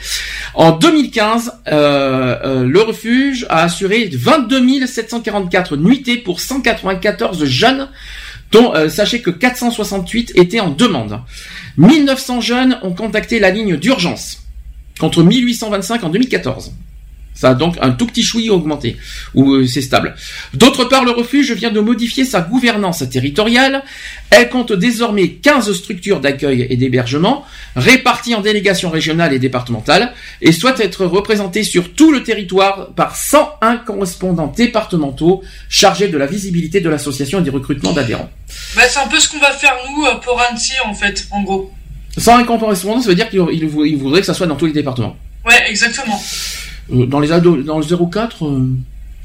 En 0.54 0.72
2015, 0.72 1.52
euh, 1.68 2.36
euh, 2.44 2.64
le 2.64 2.80
refuge 2.80 3.46
a 3.50 3.64
assuré 3.64 4.08
22 4.12 4.86
744 4.86 5.76
nuitées 5.76 6.16
pour 6.16 6.40
194 6.40 7.44
jeunes, 7.44 7.88
dont 8.52 8.74
euh, 8.74 8.88
sachez 8.88 9.20
que 9.22 9.30
468 9.30 10.32
étaient 10.36 10.60
en 10.60 10.70
demande. 10.70 11.20
1900 11.78 12.40
jeunes 12.40 12.78
ont 12.82 12.92
contacté 12.92 13.40
la 13.40 13.50
ligne 13.50 13.76
d'urgence, 13.76 14.42
contre 15.00 15.22
1825 15.22 16.04
en 16.04 16.08
2014. 16.10 16.72
Ça 17.34 17.50
a 17.50 17.54
donc 17.54 17.76
un 17.80 17.90
tout 17.90 18.06
petit 18.06 18.22
chouï 18.22 18.50
augmenté, 18.50 18.96
ou 19.34 19.54
euh, 19.54 19.66
c'est 19.66 19.80
stable. 19.80 20.14
D'autre 20.54 20.84
part, 20.84 21.04
le 21.04 21.10
refuge 21.10 21.50
vient 21.52 21.70
de 21.72 21.80
modifier 21.80 22.24
sa 22.24 22.40
gouvernance 22.40 23.02
territoriale. 23.08 23.82
Elle 24.30 24.48
compte 24.48 24.72
désormais 24.72 25.28
15 25.28 25.72
structures 25.72 26.20
d'accueil 26.20 26.66
et 26.70 26.76
d'hébergement, 26.76 27.44
réparties 27.74 28.34
en 28.34 28.42
délégations 28.42 28.90
régionales 28.90 29.32
et 29.32 29.38
départementales, 29.38 30.12
et 30.40 30.52
souhaite 30.52 30.78
être 30.80 31.04
représentée 31.06 31.62
sur 31.64 31.92
tout 31.94 32.12
le 32.12 32.22
territoire 32.22 32.90
par 32.94 33.16
101 33.16 33.78
correspondants 33.78 34.52
départementaux 34.54 35.42
chargés 35.68 36.08
de 36.08 36.18
la 36.18 36.26
visibilité 36.26 36.80
de 36.80 36.88
l'association 36.90 37.40
et 37.40 37.42
du 37.42 37.50
recrutement 37.50 37.92
d'adhérents. 37.92 38.30
Bah, 38.76 38.82
c'est 38.88 39.00
un 39.00 39.08
peu 39.08 39.18
ce 39.18 39.28
qu'on 39.30 39.38
va 39.40 39.50
faire 39.52 39.74
nous 39.90 40.04
euh, 40.04 40.14
pour 40.16 40.40
Annecy 40.40 40.74
en 40.84 40.94
fait, 40.94 41.26
en 41.30 41.42
gros. 41.42 41.72
101 42.18 42.44
correspondants, 42.44 43.00
ça 43.00 43.08
veut 43.08 43.14
dire 43.14 43.28
qu'il 43.30 43.40
il 43.52 43.66
vou- 43.66 43.84
il 43.86 43.96
voudrait 43.96 44.20
que 44.20 44.26
ça 44.26 44.34
soit 44.34 44.46
dans 44.46 44.56
tous 44.56 44.66
les 44.66 44.72
départements. 44.72 45.16
Ouais, 45.46 45.60
exactement. 45.68 46.22
Euh, 46.92 47.06
dans 47.06 47.20
les 47.20 47.32
ados, 47.32 47.64
dans 47.64 47.78
le 47.78 47.84
04, 47.84 48.46
euh, 48.46 48.66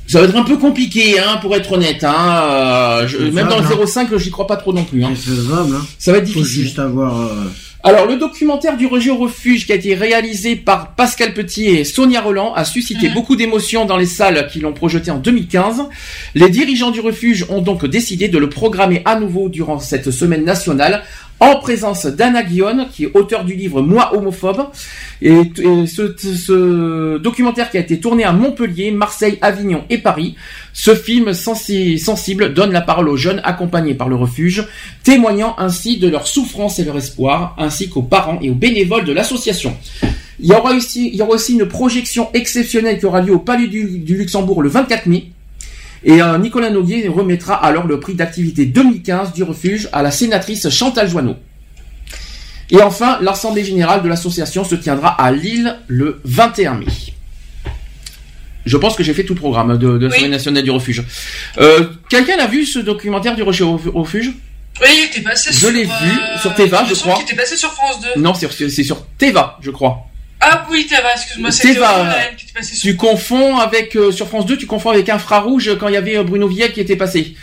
ça 0.07 0.21
va 0.21 0.27
être 0.27 0.35
un 0.35 0.43
peu 0.43 0.57
compliqué, 0.57 1.19
hein, 1.19 1.37
pour 1.41 1.55
être 1.55 1.71
honnête. 1.73 2.03
Hein, 2.03 2.41
euh, 2.51 3.07
je- 3.07 3.17
même 3.17 3.47
dans 3.47 3.57
le 3.57 3.63
faisable, 3.63 3.87
05, 3.87 4.17
j'y 4.17 4.29
crois 4.31 4.47
pas 4.47 4.57
trop 4.57 4.73
non 4.73 4.83
plus. 4.83 5.03
Hein. 5.03 5.09
C'est 5.15 5.31
faisable, 5.31 5.75
hein. 5.75 5.85
Ça 5.97 6.11
va 6.11 6.19
être 6.19 6.27
Faut 6.29 6.39
difficile. 6.39 6.63
juste 6.63 6.79
avoir. 6.79 7.19
euh, 7.21 7.43
Alors, 7.83 8.05
le 8.05 8.17
documentaire 8.17 8.75
du 8.75 8.85
rejet 8.85 9.11
au 9.11 9.17
refuge 9.17 9.65
qui 9.65 9.71
a 9.71 9.75
été 9.75 9.95
réalisé 9.95 10.55
par 10.55 10.95
Pascal 10.95 11.33
Petit 11.33 11.67
et 11.67 11.83
Sonia 11.85 12.21
Roland 12.21 12.53
a 12.53 12.65
suscité 12.65 13.07
beaucoup 13.09 13.35
d'émotions 13.35 13.85
dans 13.85 13.97
les 13.97 14.05
salles 14.07 14.47
qui 14.51 14.59
l'ont 14.59 14.73
projeté 14.73 15.09
en 15.11 15.19
2015. 15.19 15.83
Les 16.35 16.49
dirigeants 16.49 16.91
du 16.91 16.99
refuge 16.99 17.45
ont 17.49 17.61
donc 17.61 17.85
décidé 17.85 18.27
de 18.29 18.37
le 18.39 18.49
programmer 18.49 19.01
à 19.05 19.17
nouveau 19.19 19.47
durant 19.47 19.79
cette 19.79 20.11
semaine 20.11 20.43
nationale 20.43 21.03
en 21.39 21.57
présence 21.57 22.05
d'Anna 22.05 22.43
Guillaume, 22.43 22.87
qui 22.91 23.05
est 23.05 23.11
auteur 23.13 23.45
du 23.45 23.53
livre 23.53 23.81
Moi 23.81 24.15
homophobe. 24.15 24.67
Et, 25.21 25.43
ce, 25.87 27.17
documentaire 27.17 27.69
qui 27.69 27.77
a 27.77 27.79
été 27.79 27.99
tourné 27.99 28.23
à 28.23 28.31
Montpellier, 28.31 28.91
Marseille, 28.91 29.37
Avignon 29.41 29.83
et 29.89 29.97
Paris. 29.97 30.35
Ce 30.73 30.95
film 30.95 31.33
sensi- 31.33 31.99
sensible 31.99 32.53
donne 32.53 32.71
la 32.71 32.81
parole 32.81 33.09
aux 33.09 33.17
jeunes 33.17 33.41
accompagnés 33.43 33.93
par 33.93 34.09
le 34.09 34.15
refuge, 34.15 34.65
témoignant 35.03 35.55
ainsi 35.57 35.97
de 35.97 36.07
leur 36.07 36.27
souffrance 36.27 36.79
et 36.79 36.83
leur 36.83 36.97
espoir, 36.97 37.55
ainsi 37.57 37.89
qu'aux 37.89 38.03
parents 38.03 38.39
et 38.41 38.49
aux 38.49 38.55
bénévoles 38.55 39.05
de 39.05 39.13
l'association. 39.13 39.75
Il 40.39 40.47
y 40.47 40.53
aura 40.53 40.71
aussi, 40.73 41.53
une 41.53 41.65
projection 41.67 42.29
exceptionnelle 42.33 42.99
qui 42.99 43.05
aura 43.05 43.21
lieu 43.21 43.33
au 43.33 43.39
Palais 43.39 43.67
du, 43.67 43.99
du 43.99 44.17
Luxembourg 44.17 44.61
le 44.61 44.69
24 44.69 45.07
mai. 45.07 45.31
Et 46.03 46.21
euh, 46.21 46.37
Nicolas 46.37 46.69
Noguier 46.69 47.07
remettra 47.07 47.55
alors 47.55 47.87
le 47.87 47.99
prix 47.99 48.13
d'activité 48.13 48.65
2015 48.65 49.33
du 49.33 49.43
refuge 49.43 49.89
à 49.93 50.01
la 50.03 50.11
sénatrice 50.11 50.69
Chantal 50.69 51.09
Joanneau. 51.09 51.35
Et 52.69 52.81
enfin, 52.81 53.17
l'Assemblée 53.21 53.63
Générale 53.63 54.03
de 54.03 54.09
l'association 54.09 54.63
se 54.63 54.75
tiendra 54.75 55.09
à 55.09 55.31
Lille 55.31 55.77
le 55.87 56.19
21 56.25 56.75
mai. 56.75 56.85
Je 58.65 58.75
pense 58.75 58.95
que 58.95 59.03
j'ai 59.03 59.13
fait 59.13 59.23
tout 59.23 59.33
le 59.33 59.39
programme 59.39 59.77
de, 59.77 59.97
de 59.97 60.09
Oui. 60.09 60.27
Nationale 60.27 60.63
du 60.63 60.71
refuge. 60.71 61.03
Euh, 61.57 61.85
Quelqu'un 62.09 62.37
a 62.39 62.47
vu 62.47 62.65
ce 62.65 62.79
documentaire 62.79 63.35
du 63.35 63.43
refuge 63.43 63.61
au 63.61 63.77
refuge? 64.01 64.33
Oui, 64.81 64.87
il 64.99 65.05
était 65.05 65.21
passé 65.21 65.51
Je 65.53 65.57
sur. 65.57 65.71
l'ai 65.71 65.85
vu 65.85 65.89
euh, 65.89 66.37
sur 66.39 66.53
Teva, 66.53 66.83
il 66.87 66.93
je 66.93 66.99
crois. 66.99 67.15
qu'il 67.15 67.23
était 67.23 67.35
passé 67.35 67.55
sur 67.55 67.71
France 67.71 68.01
2. 68.15 68.21
Non, 68.21 68.33
c'est 68.33 68.51
c'est 68.69 68.83
sur 68.83 69.05
Teva, 69.17 69.57
je 69.61 69.71
crois. 69.71 70.06
Ah 70.49 70.65
oui, 70.69 70.85
Teva, 70.87 71.13
excuse-moi, 71.13 71.51
c'était 71.51 71.73
qui 72.37 72.45
était 72.45 72.53
passé 72.53 72.75
sur. 72.75 72.89
Tu 72.91 72.95
confonds 72.95 73.57
avec 73.57 73.95
euh, 73.95 74.11
sur 74.11 74.27
France 74.27 74.45
2, 74.45 74.57
tu 74.57 74.65
confonds 74.67 74.91
avec 74.91 75.09
Infrarouge 75.09 75.77
quand 75.79 75.87
il 75.87 75.93
y 75.93 75.97
avait 75.97 76.17
euh, 76.17 76.23
Bruno 76.23 76.47
Villette 76.47 76.73
qui 76.73 76.79
était 76.81 76.95
passé. 76.95 77.35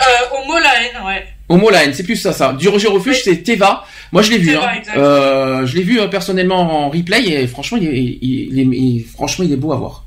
Euh, 0.00 0.36
Homo 0.36 0.58
Laen, 0.58 1.06
ouais. 1.06 1.26
Homo 1.48 1.70
Laen, 1.70 1.92
c'est 1.94 2.02
plus 2.02 2.16
ça, 2.16 2.32
ça. 2.32 2.52
Du 2.52 2.68
Roger 2.68 2.88
Refuge, 2.88 3.22
c'est 3.22 3.42
Teva. 3.42 3.84
Moi, 4.12 4.22
je 4.22 4.30
l'ai 4.30 4.38
vu. 4.38 4.50
Teva, 4.52 4.70
hein. 4.72 4.80
Euh, 4.96 5.66
je 5.66 5.76
l'ai 5.76 5.82
vu 5.82 6.00
euh, 6.00 6.08
personnellement 6.08 6.86
en 6.86 6.90
replay 6.90 7.22
et 7.28 7.46
franchement, 7.46 7.78
il 7.80 7.88
est, 7.88 7.96
il, 7.98 8.48
il 8.52 8.58
est- 8.58 8.76
il- 8.78 9.04
franchement, 9.04 9.44
il 9.44 9.52
est 9.52 9.56
beau 9.56 9.72
à 9.72 9.76
voir. 9.76 10.04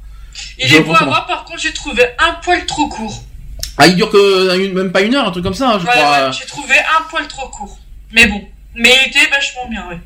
Il 0.59 0.67
Je 0.67 0.75
est 0.75 0.80
beau 0.82 0.93
à 0.93 1.03
voir, 1.03 1.25
par 1.25 1.45
contre, 1.45 1.59
j'ai 1.61 1.74
trouvé 1.74 2.03
un 2.19 2.33
poil 2.43 2.66
trop 2.66 2.88
court. 2.90 3.24
Ah, 3.77 3.88
il 3.88 3.95
dure 3.95 4.09
que 4.09 4.17
euh, 4.17 4.59
une- 4.64 4.74
même 4.74 4.91
pas 4.91 5.01
une 5.01 5.16
heure, 5.16 5.27
un 5.27 5.32
truc 5.32 5.43
comme 5.43 5.53
ça, 5.53 5.69
hein, 5.69 5.80
je 5.80 5.85
Ouais, 5.85 5.91
crois. 5.91 6.25
ouais, 6.27 6.32
j'ai 6.38 6.45
trouvé 6.45 6.75
un 6.75 7.03
poil 7.09 7.27
trop 7.27 7.48
court. 7.49 7.77
Mais 8.11 8.25
bon. 8.27 8.41
Mais 8.75 8.90
il 9.06 9.09
était 9.09 9.30
vachement 9.30 9.67
bien, 9.69 9.85
ouais. 9.90 9.98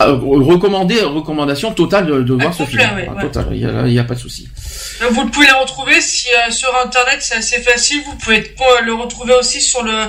Euh, 0.00 0.14
recommandé, 0.14 1.02
recommandation 1.02 1.72
totale 1.72 2.06
de, 2.06 2.22
de 2.22 2.32
voir 2.32 2.54
ce 2.54 2.62
film. 2.64 2.80
ouais, 2.80 3.06
Ah, 3.10 3.14
ouais. 3.14 3.22
Total, 3.22 3.46
il 3.52 3.92
y 3.92 3.98
a, 3.98 4.04
pas 4.04 4.14
de 4.14 4.18
souci. 4.18 4.48
Vous 5.10 5.26
pouvez 5.26 5.46
le 5.46 5.60
retrouver 5.60 6.00
si 6.00 6.28
euh, 6.28 6.50
sur 6.50 6.70
internet 6.82 7.18
c'est 7.20 7.36
assez 7.36 7.60
facile. 7.60 8.02
Vous 8.06 8.14
pouvez 8.16 8.38
euh, 8.38 8.80
le 8.82 8.94
retrouver 8.94 9.34
aussi 9.34 9.60
sur 9.60 9.82
le, 9.82 10.06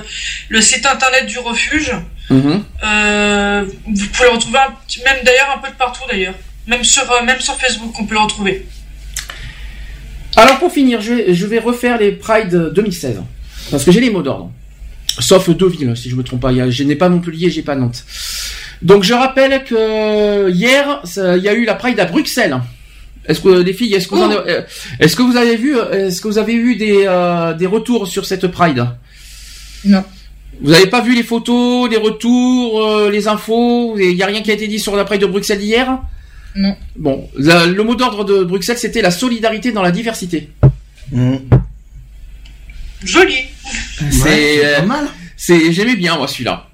le 0.48 0.60
site 0.62 0.86
internet 0.86 1.26
du 1.26 1.38
refuge. 1.38 1.92
Mhm. 2.30 2.64
Euh, 2.84 3.64
vous 3.86 4.06
pouvez 4.08 4.28
le 4.28 4.34
retrouver 4.34 4.58
un 4.58 5.04
même 5.04 5.24
d'ailleurs 5.24 5.54
un 5.54 5.58
peu 5.60 5.70
de 5.70 5.76
partout 5.76 6.02
d'ailleurs. 6.10 6.34
Même 6.66 6.84
sur 6.84 7.10
euh, 7.10 7.22
même 7.24 7.40
sur 7.40 7.54
Facebook 7.56 7.94
on 7.98 8.06
peut 8.06 8.14
le 8.14 8.20
retrouver. 8.20 8.66
Alors 10.36 10.58
pour 10.58 10.72
finir, 10.72 11.02
je 11.02 11.12
vais, 11.12 11.34
je 11.34 11.46
vais 11.46 11.58
refaire 11.58 11.98
les 11.98 12.12
Pride 12.12 12.72
2016. 12.74 13.22
Parce 13.70 13.84
que 13.84 13.92
j'ai 13.92 14.00
les 14.00 14.10
mots 14.10 14.22
d'ordre. 14.22 14.50
Sauf 15.18 15.50
deux 15.50 15.68
villes, 15.68 15.94
si 15.94 16.08
je 16.08 16.16
me 16.16 16.22
trompe 16.22 16.40
pas. 16.40 16.70
Je 16.70 16.82
n'ai 16.84 16.96
pas 16.96 17.10
Montpellier, 17.10 17.50
j'ai 17.50 17.60
pas 17.62 17.74
Nantes. 17.74 18.04
Donc 18.82 19.04
je 19.04 19.14
rappelle 19.14 19.64
que 19.64 20.50
hier, 20.50 21.02
il 21.16 21.42
y 21.42 21.48
a 21.48 21.54
eu 21.54 21.64
la 21.64 21.74
Pride 21.74 21.98
à 22.00 22.04
Bruxelles. 22.06 22.58
Est-ce 23.26 23.40
que 23.40 23.48
les 23.48 23.72
filles, 23.72 23.94
est-ce 23.94 24.08
que 24.08 24.16
vous, 24.16 24.22
avez, 24.22 24.60
est-ce 24.98 25.14
que 25.14 25.22
vous 25.22 25.36
avez 25.36 25.56
vu, 25.56 25.76
euh, 25.78 26.08
est-ce 26.08 26.20
que 26.20 26.26
vous 26.26 26.38
avez 26.38 26.54
eu 26.54 26.74
des, 26.74 27.04
euh, 27.06 27.52
des 27.54 27.66
retours 27.66 28.08
sur 28.08 28.26
cette 28.26 28.48
Pride? 28.48 28.84
Non. 29.84 30.02
Vous 30.60 30.70
n'avez 30.72 30.88
pas 30.88 31.00
vu 31.00 31.14
les 31.14 31.22
photos, 31.22 31.88
les 31.88 31.96
retours, 31.96 32.84
euh, 32.84 33.10
les 33.10 33.28
infos? 33.28 33.96
Il 33.98 34.14
n'y 34.16 34.22
a 34.22 34.26
rien 34.26 34.42
qui 34.42 34.50
a 34.50 34.54
été 34.54 34.66
dit 34.66 34.80
sur 34.80 34.96
la 34.96 35.04
Pride 35.04 35.20
de 35.20 35.26
Bruxelles 35.26 35.60
d'hier 35.60 35.98
Non. 36.56 36.76
Bon, 36.96 37.28
la- 37.38 37.66
le 37.66 37.82
mot 37.84 37.94
d'ordre 37.94 38.24
de 38.24 38.42
Bruxelles, 38.42 38.78
c'était 38.78 39.02
la 39.02 39.12
solidarité 39.12 39.70
dans 39.70 39.82
la 39.82 39.92
diversité. 39.92 40.50
Joli. 43.04 43.36
C'est 44.10 44.64
euh, 44.64 44.80
pas 44.80 44.86
mal. 44.86 45.06
C'est 45.36 45.72
j'aimais 45.72 45.96
bien 45.96 46.16
moi 46.16 46.26
celui-là. 46.28 46.68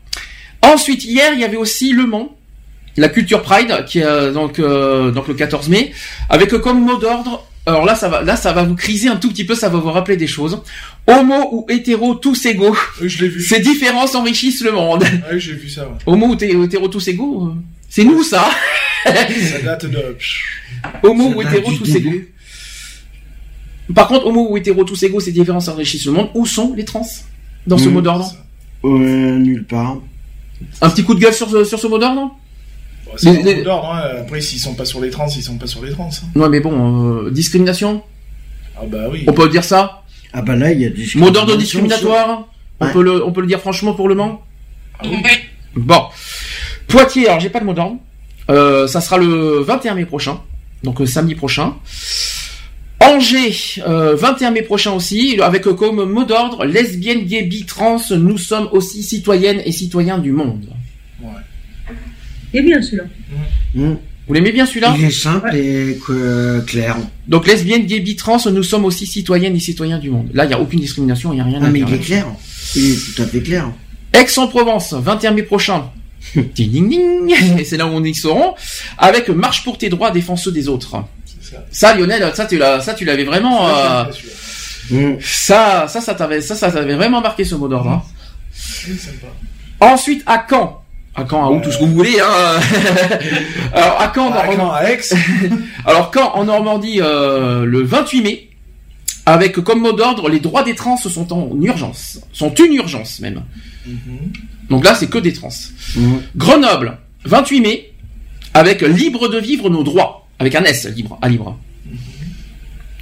Ensuite 0.72 1.05
hier 1.05 1.32
il 1.34 1.40
y 1.40 1.44
avait 1.44 1.56
aussi 1.56 1.92
Le 1.92 2.06
Mans 2.06 2.34
la 2.97 3.08
Culture 3.08 3.42
Pride, 3.42 3.84
qui 3.86 4.00
est 4.00 4.05
euh, 4.05 4.32
donc, 4.32 4.58
euh, 4.58 5.12
donc 5.12 5.28
le 5.28 5.34
14 5.34 5.68
mai, 5.68 5.92
avec 6.28 6.50
comme 6.58 6.80
mot 6.84 6.97
d'ordre, 6.97 7.47
alors 7.64 7.84
là 7.84 7.94
ça 7.94 8.08
va, 8.08 8.22
là 8.22 8.34
ça 8.34 8.52
va 8.52 8.64
vous 8.64 8.74
criser 8.74 9.08
un 9.08 9.14
tout 9.14 9.28
petit 9.28 9.44
peu, 9.44 9.55
ça 9.55 9.68
va 9.68 9.78
vous 9.78 9.92
rappeler 9.92 10.16
des 10.16 10.26
choses. 10.26 10.60
Homo 11.06 11.48
ou 11.52 11.66
hétéro, 11.68 12.16
tous 12.16 12.44
égaux. 12.47 12.76
je 13.00 13.22
l'ai 13.22 13.28
vu. 13.28 13.40
Ces 13.40 13.60
différences 13.60 14.16
enrichissent 14.16 14.64
le 14.64 14.72
monde. 14.72 15.05
Ah 15.05 15.28
oui, 15.32 15.38
j'ai 15.38 15.52
vu 15.52 15.68
ça. 15.68 15.82
ouais. 15.86 15.94
Homo 16.06 16.26
ou 16.26 16.34
hé- 16.42 16.64
hétéro, 16.64 16.88
tous 16.88 17.06
égaux, 17.06 17.47
euh, 17.47 17.55
c'est 17.88 18.02
nous 18.02 18.24
ça. 18.24 18.50
Ça 19.05 19.12
date 19.64 19.86
de. 19.86 20.16
Homo 21.05 21.30
Ça 21.30 21.36
ou 21.36 21.42
hétéro, 21.42 21.72
tous 21.72 21.94
égaux. 21.94 22.20
Par 23.94 24.08
contre, 24.08 24.26
homo 24.26 24.48
ou 24.50 24.56
hétéro, 24.56 24.82
tous 24.82 25.00
égaux, 25.05 25.20
ces 25.20 25.30
différences 25.32 25.68
enrichissent 25.68 26.06
le 26.06 26.12
monde. 26.12 26.30
Où 26.34 26.47
sont 26.47 26.74
les 26.76 26.84
trans 26.84 27.06
dans 27.66 27.78
ce 27.78 27.88
mot 27.88 28.00
d'ordre? 28.00 28.34
Euh, 28.84 28.88
nulle 29.38 29.64
part. 29.64 29.98
Un 30.80 30.90
petit 30.90 31.04
coup 31.04 31.14
de 31.14 31.20
gueule 31.20 31.32
sur, 31.34 31.48
ce- 31.50 31.64
sur 31.64 31.78
ce 31.78 31.86
mot 31.86 31.98
d'ordre 31.98 32.36
C'est 33.16 33.30
Les- 33.32 33.38
un 33.38 33.42
les- 33.42 33.54
mot 33.56 33.62
d'ordre, 33.64 33.90
hein. 33.92 34.02
Après, 34.20 34.40
s'ils 34.40 34.58
sont 34.60 34.74
pas 34.74 34.84
sur 34.84 35.00
les 35.00 35.10
trans, 35.10 35.26
ils 35.28 35.42
sont 35.42 35.56
pas 35.56 35.66
sur 35.66 35.82
les 35.84 35.92
trans. 35.92 36.10
hein. 36.12 36.38
Ouais, 36.40 36.48
mais 36.48 36.60
bon, 36.60 37.24
euh, 37.26 37.30
discrimination 37.30 38.02
Ah 38.76 38.84
bah 38.86 39.04
oui. 39.10 39.24
On 39.26 39.32
peut 39.32 39.48
dire 39.48 39.64
ça 39.64 40.02
Ah 40.32 40.42
bah 40.42 40.54
là, 40.56 40.72
il 40.72 40.80
y 40.80 40.86
a 40.86 40.90
des 40.90 41.06
Mot 41.16 41.30
d'ordre 41.30 41.56
discriminatoire 41.56 42.46
on, 42.80 42.86
Ouais. 42.86 42.92
peut 42.92 43.02
le, 43.02 43.24
on 43.24 43.32
peut 43.32 43.40
le 43.40 43.46
dire 43.48 43.60
franchement 43.60 43.92
pour 43.94 44.08
le 44.08 44.14
Mans 44.14 44.42
Ah 45.00 45.04
oui. 45.08 45.30
Bon. 45.74 46.02
Poitiers, 46.86 47.26
alors 47.28 47.40
j'ai 47.40 47.50
pas 47.50 47.60
de 47.60 47.64
mot 47.64 47.72
d'ordre. 47.74 47.96
Euh, 48.50 48.86
ça 48.86 49.00
sera 49.00 49.18
le 49.18 49.60
21 49.60 49.94
mai 49.94 50.04
prochain, 50.06 50.40
donc 50.84 51.00
euh, 51.00 51.06
samedi 51.06 51.34
prochain. 51.34 51.74
Angers, 53.00 53.80
euh, 53.86 54.16
21 54.16 54.50
mai 54.50 54.62
prochain 54.62 54.92
aussi, 54.92 55.38
avec 55.40 55.66
euh, 55.66 55.74
comme 55.74 56.04
mot 56.10 56.24
d'ordre 56.24 56.64
lesbiennes, 56.64 57.24
gays, 57.24 57.42
bi, 57.44 57.64
trans, 57.64 58.00
nous 58.10 58.38
sommes 58.38 58.68
aussi 58.72 59.02
citoyennes 59.02 59.62
et 59.64 59.72
citoyens 59.72 60.18
du 60.18 60.32
monde. 60.32 60.66
C'est 62.52 62.62
bien 62.62 62.80
celui-là. 62.82 63.04
Vous 64.26 64.34
l'aimez 64.34 64.52
bien 64.52 64.66
celui-là? 64.66 64.94
Il 64.98 65.04
est 65.04 65.10
simple 65.10 65.54
et 65.54 65.98
que- 66.06 66.60
clair. 66.66 66.96
Donc 67.28 67.46
lesbiennes, 67.46 67.86
gays, 67.86 68.00
bi, 68.00 68.16
trans, 68.16 68.38
nous 68.50 68.62
sommes 68.62 68.84
aussi 68.84 69.06
citoyennes 69.06 69.54
et 69.56 69.60
citoyens 69.60 69.98
du 69.98 70.10
monde. 70.10 70.28
Là, 70.34 70.44
il 70.44 70.48
n'y 70.48 70.54
a 70.54 70.60
aucune 70.60 70.80
discrimination, 70.80 71.32
il 71.32 71.36
n'y 71.36 71.40
a 71.40 71.44
rien 71.44 71.60
Ah, 71.62 71.66
à 71.66 71.70
mais 71.70 71.78
dire. 71.80 71.88
il 71.90 71.94
est 71.94 71.98
clair. 71.98 72.26
Il 72.74 72.90
est 72.92 73.14
tout 73.14 73.22
à 73.22 73.26
fait 73.26 73.40
clair. 73.40 73.70
Aix-en-Provence, 74.12 74.92
21 74.94 75.30
mai 75.32 75.42
prochain. 75.44 75.84
ding 76.34 76.70
ding 76.70 76.88
ding. 76.90 77.34
Et 77.58 77.64
c'est 77.64 77.76
là 77.76 77.86
où 77.86 77.90
on 77.90 78.02
y 78.02 78.14
seront. 78.14 78.54
Avec 78.98 79.28
Marche 79.28 79.62
pour 79.64 79.78
tes 79.78 79.88
droits, 79.88 80.10
défenseux 80.10 80.50
des 80.52 80.68
autres. 80.68 80.96
Ça, 81.70 81.94
Lionel, 81.94 82.30
ça 82.34 82.46
tu 82.46 82.58
l'as, 82.58 82.80
ça 82.80 82.94
tu 82.94 83.04
l'avais 83.04 83.24
vraiment. 83.24 83.68
euh, 83.68 84.04
ça, 85.20 85.86
ça, 85.88 86.00
ça 86.00 86.14
t'avait, 86.14 86.40
ça, 86.40 86.54
ça 86.54 86.70
t'avait 86.72 86.94
vraiment 86.94 87.20
marqué 87.20 87.44
ce 87.44 87.54
mot 87.54 87.68
d'ordre. 87.68 87.90
hein. 87.90 88.02
Ensuite, 89.80 90.22
à 90.26 90.44
Caen. 90.48 90.82
À 91.14 91.24
Caen, 91.28 91.44
à 91.46 91.50
où, 91.50 91.60
tout 91.60 91.70
ce 91.70 91.78
que 91.78 91.84
vous 91.84 91.92
voulez. 91.94 92.18
Hein. 92.20 92.60
Alors, 93.72 94.00
à 94.00 94.12
Caen, 94.14 94.32
À 94.32 94.46
en- 94.48 94.52
Caen, 94.56 94.70
à 94.72 94.90
Aix? 94.90 95.00
Alors, 95.84 96.10
Caen, 96.14 96.30
en 96.34 96.44
Normandie, 96.44 97.00
euh, 97.00 97.64
le 97.64 97.82
28 97.82 98.22
mai, 98.22 98.48
avec 99.26 99.54
comme 99.60 99.80
mot 99.80 99.92
d'ordre, 99.92 100.28
les 100.28 100.40
droits 100.40 100.62
des 100.62 100.74
trans 100.74 100.96
sont 100.96 101.32
en 101.32 101.50
urgence. 101.60 102.20
Sont 102.32 102.54
une 102.54 102.74
urgence, 102.74 103.20
même. 103.20 103.42
Donc 104.70 104.84
là, 104.84 104.94
c'est 104.94 105.08
que 105.08 105.18
des 105.18 105.32
trans. 105.32 105.48
Grenoble, 106.36 106.98
28 107.24 107.60
mai, 107.60 107.92
avec 108.54 108.80
libre 108.82 109.28
de 109.28 109.38
vivre 109.38 109.68
nos 109.70 109.82
droits. 109.82 110.17
Avec 110.39 110.55
un 110.55 110.65
S, 110.65 110.86
libre, 110.94 111.18
à 111.23 111.28
libre. 111.28 111.58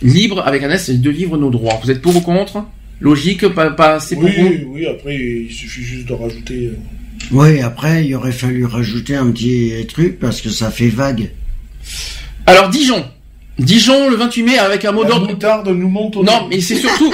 Libre, 0.03 0.43
avec 0.47 0.63
un 0.63 0.71
S, 0.71 0.91
de 0.91 1.11
vivre 1.11 1.37
nos 1.39 1.51
droits. 1.51 1.79
Vous 1.83 1.91
êtes 1.91 2.03
pour 2.03 2.15
ou 2.17 2.21
contre? 2.21 2.65
Logique, 3.01 3.47
pas, 3.49 3.71
pas 3.71 3.95
assez 3.97 4.15
pour 4.15 4.25
vous? 4.25 4.31
Oui, 4.49 4.65
oui, 4.69 4.87
après, 4.87 5.17
il 5.17 5.53
suffit 5.53 5.83
juste 5.83 6.07
de 6.07 6.13
rajouter. 6.15 6.67
euh, 6.69 6.77
Oui, 7.33 7.61
après, 7.61 8.07
il 8.07 8.15
aurait 8.15 8.33
fallu 8.33 8.65
rajouter 8.65 9.17
un 9.17 9.31
petit 9.31 9.73
truc 9.89 10.19
parce 10.19 10.41
que 10.41 10.49
ça 10.51 10.71
fait 10.71 10.89
vague. 10.89 11.31
Alors, 12.47 12.69
Dijon. 12.71 13.05
Dijon, 13.59 14.11
le 14.11 14.17
28 14.17 14.43
mai, 14.43 14.59
avec 14.59 14.85
un 14.85 14.93
mot 14.93 15.05
d'ordre. 15.05 15.29
moutarde 15.29 15.69
nous 15.69 15.89
monte 15.89 16.17
au 16.17 16.25
Non, 16.25 16.47
mais 16.51 16.61
c'est 16.61 16.77
surtout, 16.77 17.11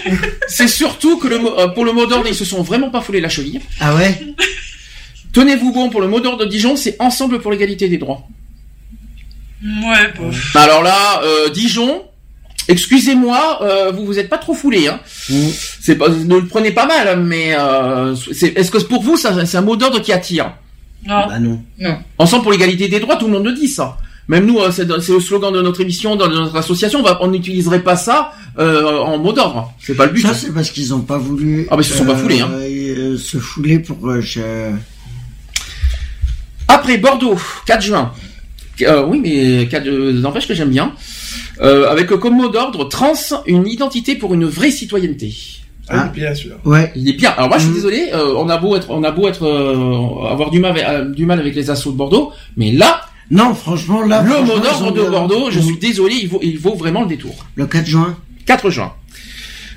c'est 0.48 0.68
surtout 0.68 1.16
que 1.18 1.26
le 1.26 1.38
mot- 1.38 1.58
euh, 1.58 1.68
pour 1.68 1.86
le 1.86 1.92
mot 1.92 2.04
d'ordre, 2.04 2.26
ils 2.28 2.34
se 2.34 2.44
sont 2.44 2.62
vraiment 2.62 2.90
pas 2.90 3.00
foulés 3.00 3.20
la 3.22 3.30
cheville. 3.30 3.60
Ah 3.80 3.94
ouais? 3.96 4.14
Tenez-vous 5.32 5.72
bon 5.72 5.88
pour 5.88 6.02
le 6.02 6.08
mot 6.08 6.20
d'ordre 6.20 6.44
de 6.44 6.50
Dijon, 6.50 6.76
c'est 6.76 6.96
ensemble 6.98 7.40
pour 7.40 7.50
l'égalité 7.50 7.88
des 7.88 7.96
droits. 7.96 8.26
Ouais, 9.64 10.12
bof. 10.18 10.54
Alors 10.56 10.82
là, 10.82 11.22
euh, 11.24 11.48
Dijon, 11.50 12.02
excusez-moi, 12.68 13.60
euh, 13.62 13.90
vous 13.92 14.04
vous 14.06 14.18
êtes 14.18 14.28
pas 14.28 14.38
trop 14.38 14.54
foulé, 14.54 14.88
hein. 14.88 15.00
C'est 15.80 15.96
pas, 15.96 16.08
ne 16.08 16.36
le 16.36 16.46
prenez 16.46 16.70
pas 16.72 16.86
mal, 16.86 17.20
mais 17.22 17.54
euh, 17.58 18.14
c'est, 18.14 18.56
est-ce 18.56 18.70
que 18.70 18.78
pour 18.78 19.02
vous, 19.02 19.16
ça, 19.16 19.44
c'est 19.46 19.56
un 19.56 19.62
mot 19.62 19.76
d'ordre 19.76 20.00
qui 20.00 20.12
attire? 20.12 20.52
Non. 21.06 21.26
Bah 21.28 21.38
non. 21.38 21.62
Non. 21.78 21.98
Ensemble 22.18 22.42
pour 22.42 22.52
l'égalité 22.52 22.88
des 22.88 23.00
droits, 23.00 23.16
tout 23.16 23.26
le 23.26 23.32
monde 23.32 23.44
le 23.46 23.52
dit 23.54 23.68
ça. 23.68 23.96
Même 24.28 24.44
nous, 24.44 24.58
euh, 24.58 24.72
c'est, 24.72 24.86
c'est 25.00 25.12
le 25.12 25.20
slogan 25.20 25.52
de 25.54 25.62
notre 25.62 25.80
émission, 25.80 26.16
de 26.16 26.26
notre 26.26 26.56
association, 26.56 27.02
on 27.20 27.28
n'utiliserait 27.28 27.82
pas 27.84 27.94
ça 27.96 28.32
euh, 28.58 28.98
en 28.98 29.16
mot 29.18 29.32
d'ordre. 29.32 29.72
C'est 29.80 29.94
pas 29.94 30.06
le 30.06 30.12
but. 30.12 30.22
Ça, 30.22 30.34
c'est 30.34 30.52
parce 30.52 30.70
qu'ils 30.70 30.92
ont 30.92 31.00
pas 31.02 31.16
voulu. 31.18 31.68
Ah, 31.70 31.76
mais 31.76 31.82
ils 31.84 31.86
se 31.86 31.94
sont 31.96 32.04
pas 32.04 32.16
foulés, 32.16 32.40
hein. 32.40 32.50
se 33.18 33.38
fouler 33.38 33.78
pour. 33.78 34.08
euh, 34.10 34.20
je- 34.20 34.72
Après 36.68 36.98
Bordeaux, 36.98 37.38
4 37.66 37.82
juin. 37.82 38.12
Euh, 38.82 39.04
oui, 39.06 39.20
mais 39.22 39.66
4, 39.68 39.86
euh, 39.86 40.12
n'empêche 40.12 40.46
que 40.46 40.54
j'aime 40.54 40.70
bien. 40.70 40.92
Euh, 41.62 41.88
avec 41.88 42.08
comme 42.08 42.36
mot 42.36 42.48
d'ordre 42.48 42.84
trans, 42.88 43.12
une 43.46 43.66
identité 43.66 44.14
pour 44.16 44.34
une 44.34 44.44
vraie 44.44 44.70
citoyenneté. 44.70 45.34
Ah, 45.88 46.10
il 46.14 46.18
est 46.18 46.20
bien 46.24 46.34
celui-là. 46.34 46.56
Ouais. 46.64 46.92
Il 46.96 47.08
est 47.08 47.12
bien. 47.12 47.30
Alors 47.30 47.48
moi, 47.48 47.58
je 47.58 47.62
suis 47.62 47.70
Mhm. 47.70 47.76
désolé. 47.76 48.08
euh, 48.12 48.34
on 48.36 48.48
a 48.48 48.56
beau 48.58 48.76
être, 48.76 48.90
on 48.90 49.02
a 49.04 49.10
beau 49.12 49.28
être, 49.28 49.44
euh, 49.46 50.28
avoir 50.30 50.50
du 50.50 50.58
mal, 50.58 50.72
avec, 50.72 50.84
euh, 50.84 51.04
du 51.14 51.24
mal 51.26 51.38
avec 51.38 51.54
les 51.54 51.70
assauts 51.70 51.92
de 51.92 51.96
Bordeaux, 51.96 52.32
mais 52.56 52.72
là, 52.72 53.00
Non, 53.30 53.54
franchement, 53.54 54.02
là. 54.02 54.22
le 54.22 54.28
franchement, 54.30 54.54
mot 54.56 54.60
d'ordre 54.60 54.92
de 54.92 55.02
Bordeaux, 55.10 55.50
je 55.50 55.60
suis 55.60 55.78
désolé, 55.78 56.14
il 56.22 56.28
vaut, 56.28 56.40
il 56.42 56.58
vaut 56.58 56.74
vraiment 56.74 57.02
le 57.02 57.08
détour. 57.08 57.34
Le 57.54 57.66
4 57.66 57.86
juin 57.86 58.16
4 58.46 58.68
juin. 58.70 58.92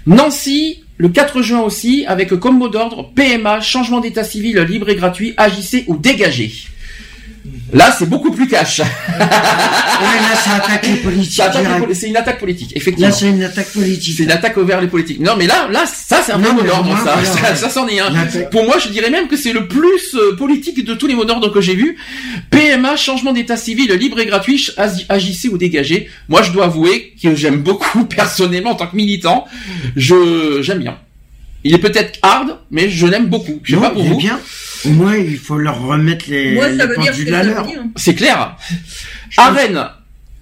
Nancy, 0.06 0.84
le 0.98 1.10
4 1.10 1.42
juin 1.42 1.61
aussi, 1.61 2.06
avec 2.08 2.30
comme 2.40 2.58
mot 2.58 2.68
d'ordre 2.69 3.11
PMA, 3.16 3.61
changement 3.61 4.00
d'état 4.00 4.24
civil 4.24 4.58
libre 4.68 4.90
et 4.90 4.95
gratuit, 4.95 5.34
agissez 5.38 5.84
ou 5.88 5.98
dégagez. 5.98 6.52
Là, 7.74 7.93
c'est 7.98 8.08
beaucoup 8.09 8.32
plus 8.32 8.48
cash. 8.48 8.82
C'est 11.93 12.08
une 12.08 12.18
attaque 12.18 12.40
politique, 12.40 12.72
effectivement. 12.76 13.09
Là, 13.09 13.14
c'est 13.16 13.30
une 13.30 13.43
attaque 13.43 13.72
politique. 13.72 14.16
C'est 14.18 14.24
une 14.24 14.32
attaque 14.32 14.58
vers 14.58 14.82
les 14.82 14.88
politiques. 14.88 15.19
Non, 15.19 15.34
mais 15.38 15.48
là, 15.48 15.68
là, 15.72 15.85
ça, 15.85 16.22
c'est 16.26 16.32
un 16.32 16.38
Non, 16.38 16.53
mot 16.53 16.61
d'ordre, 16.61 16.95
ça. 17.03 17.16
voilà. 17.18 17.26
Ça, 17.26 17.56
ça, 17.56 17.69
c'en 17.69 17.88
est 17.88 18.00
un. 18.00 18.11
Pour 18.51 18.64
moi, 18.66 18.77
je 18.84 18.90
dirais 18.90 19.09
même 19.09 19.27
que 19.27 19.38
c'est 19.38 19.53
le 19.53 19.68
plus 19.68 20.16
euh, 20.16 20.35
politique 20.35 20.84
de 20.84 20.93
tous 20.93 21.08
les 21.08 21.16
mots 21.16 21.26
d'ordre 21.26 21.50
que 21.51 21.61
j'ai 21.61 21.76
vus. 21.76 21.98
PMA, 22.51 22.95
changement 22.95 23.34
d'état 23.34 23.58
civil 23.58 23.92
libre 23.93 24.19
et 24.19 24.26
gratuit, 24.26 24.69
agissez 25.09 25.50
ou 25.50 25.58
dégagez. 25.58 26.09
Moi, 26.27 26.42
je 26.42 26.51
dois 26.51 26.66
avouer 26.66 27.14
que 27.22 27.35
j'aime 27.35 27.58
beaucoup, 27.61 28.06
personnellement, 28.06 28.72
en 28.72 28.76
tant 28.76 28.88
que 28.88 28.95
militant. 28.95 29.45
Je, 29.95 30.61
j'aime 30.61 30.80
bien. 30.80 30.98
Il 31.64 31.74
est 31.76 31.80
peut-être 31.80 32.19
hard, 32.22 32.58
mais 32.72 32.90
je 32.90 33.06
l'aime 33.06 33.26
beaucoup. 33.27 33.59
Je 33.64 33.72
sais 33.72 33.76
Non, 33.76 33.82
pas 33.88 33.90
pour 33.92 34.01
il 34.03 34.08
est 34.08 34.14
vous. 34.14 34.18
bien. 34.18 34.40
Au 34.85 34.90
moins, 34.90 35.16
il 35.17 35.38
faut 35.38 35.58
leur 35.58 35.82
remettre 35.82 36.25
les, 36.30 36.53
Moi, 36.56 36.66
ça 36.66 36.69
les 36.72 36.85
veut 36.85 36.95
dire 36.98 37.11
pendules 37.11 37.35
à 37.35 37.38
ça 37.40 37.43
l'heure. 37.43 37.64
veut 37.64 37.69
dire. 37.72 37.83
C'est 37.95 38.16
clair. 38.16 38.58
À 39.38 39.51
Rennes, 39.51 39.85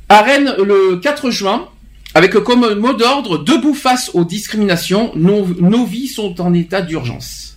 à 0.10 0.22
Rennes, 0.22 0.54
le 0.64 0.98
4 0.98 1.30
juin, 1.32 1.68
avec 2.14 2.34
comme 2.34 2.76
mot 2.76 2.94
d'ordre, 2.94 3.44
debout 3.44 3.74
face 3.74 4.12
aux 4.14 4.26
discriminations, 4.26 5.12
nos, 5.16 5.46
nos 5.60 5.86
vies 5.86 6.08
sont 6.08 6.40
en 6.42 6.54
état 6.54 6.82
d'urgence. 6.82 7.57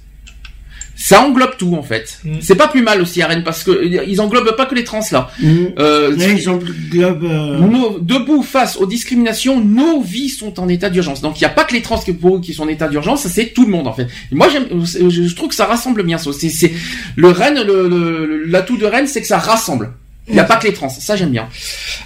Ça 1.02 1.22
englobe 1.22 1.56
tout 1.56 1.74
en 1.76 1.82
fait. 1.82 2.20
C'est 2.42 2.56
pas 2.56 2.68
plus 2.68 2.82
mal 2.82 3.00
aussi 3.00 3.22
à 3.22 3.26
Rennes 3.26 3.42
parce 3.42 3.64
que 3.64 3.70
euh, 3.70 4.04
ils 4.06 4.20
englobent 4.20 4.54
pas 4.54 4.66
que 4.66 4.74
les 4.74 4.84
trans 4.84 5.00
là. 5.12 5.30
Mhm. 5.40 5.72
Euh, 5.78 6.14
Là, 6.14 6.26
ils 6.28 6.46
englobent. 6.50 7.24
euh, 7.24 7.58
nos- 7.58 7.98
debout 8.00 8.42
face 8.42 8.76
aux 8.76 8.84
discriminations, 8.84 9.60
nos 9.64 10.02
vies 10.02 10.28
sont 10.28 10.60
en 10.60 10.68
état 10.68 10.90
d'urgence. 10.90 11.22
Donc 11.22 11.40
il 11.40 11.44
n'y 11.44 11.46
a 11.46 11.54
pas 11.54 11.64
que 11.64 11.72
les 11.72 11.80
trans 11.80 11.96
qui, 11.98 12.12
pour 12.12 12.36
eux 12.36 12.40
qui 12.42 12.52
sont 12.52 12.64
en 12.64 12.68
état 12.68 12.86
d'urgence, 12.86 13.26
c'est 13.28 13.46
tout 13.54 13.64
le 13.64 13.70
monde 13.70 13.86
en 13.88 13.94
fait. 13.94 14.08
Et 14.30 14.34
moi 14.34 14.48
j'aime, 14.52 14.66
je, 14.84 15.34
trouve 15.34 15.48
que 15.48 15.54
ça 15.54 15.64
rassemble 15.64 16.02
bien. 16.02 16.18
ça. 16.18 16.30
C'est, 16.38 16.50
c'est 16.50 16.72
le 17.16 17.28
Rennes, 17.28 17.62
le, 17.66 17.88
le- 17.88 18.44
l'atout 18.44 18.76
de 18.76 18.84
Rennes, 18.84 19.06
c'est 19.06 19.22
que 19.22 19.26
ça 19.26 19.38
rassemble. 19.38 19.92
Il 20.28 20.34
n'y 20.34 20.40
a 20.40 20.44
pas 20.44 20.56
que 20.56 20.66
les 20.66 20.74
trans, 20.74 20.90
ça 20.90 21.16
j'aime 21.16 21.30
bien. 21.30 21.48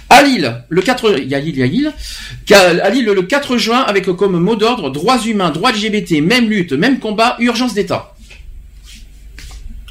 À 0.09 0.23
Lille, 0.23 0.63
le 0.69 0.81
4, 0.81 1.19
il 1.19 1.27
y 1.27 1.35
a 1.35 1.39
Lille, 1.39 1.53
il 1.55 1.59
y 1.59 1.63
a 1.63 1.67
Lille. 1.67 1.93
À 2.81 2.89
Lille, 2.89 3.05
le 3.05 3.21
4 3.21 3.57
juin, 3.57 3.81
avec 3.81 4.05
comme 4.05 4.39
mot 4.39 4.55
d'ordre 4.55 4.89
droits 4.89 5.19
humains, 5.23 5.51
droits 5.51 5.71
LGBT, 5.73 6.21
même 6.21 6.49
lutte, 6.49 6.71
même 6.73 6.99
combat, 6.99 7.35
urgence 7.39 7.73
d'État. 7.75 8.14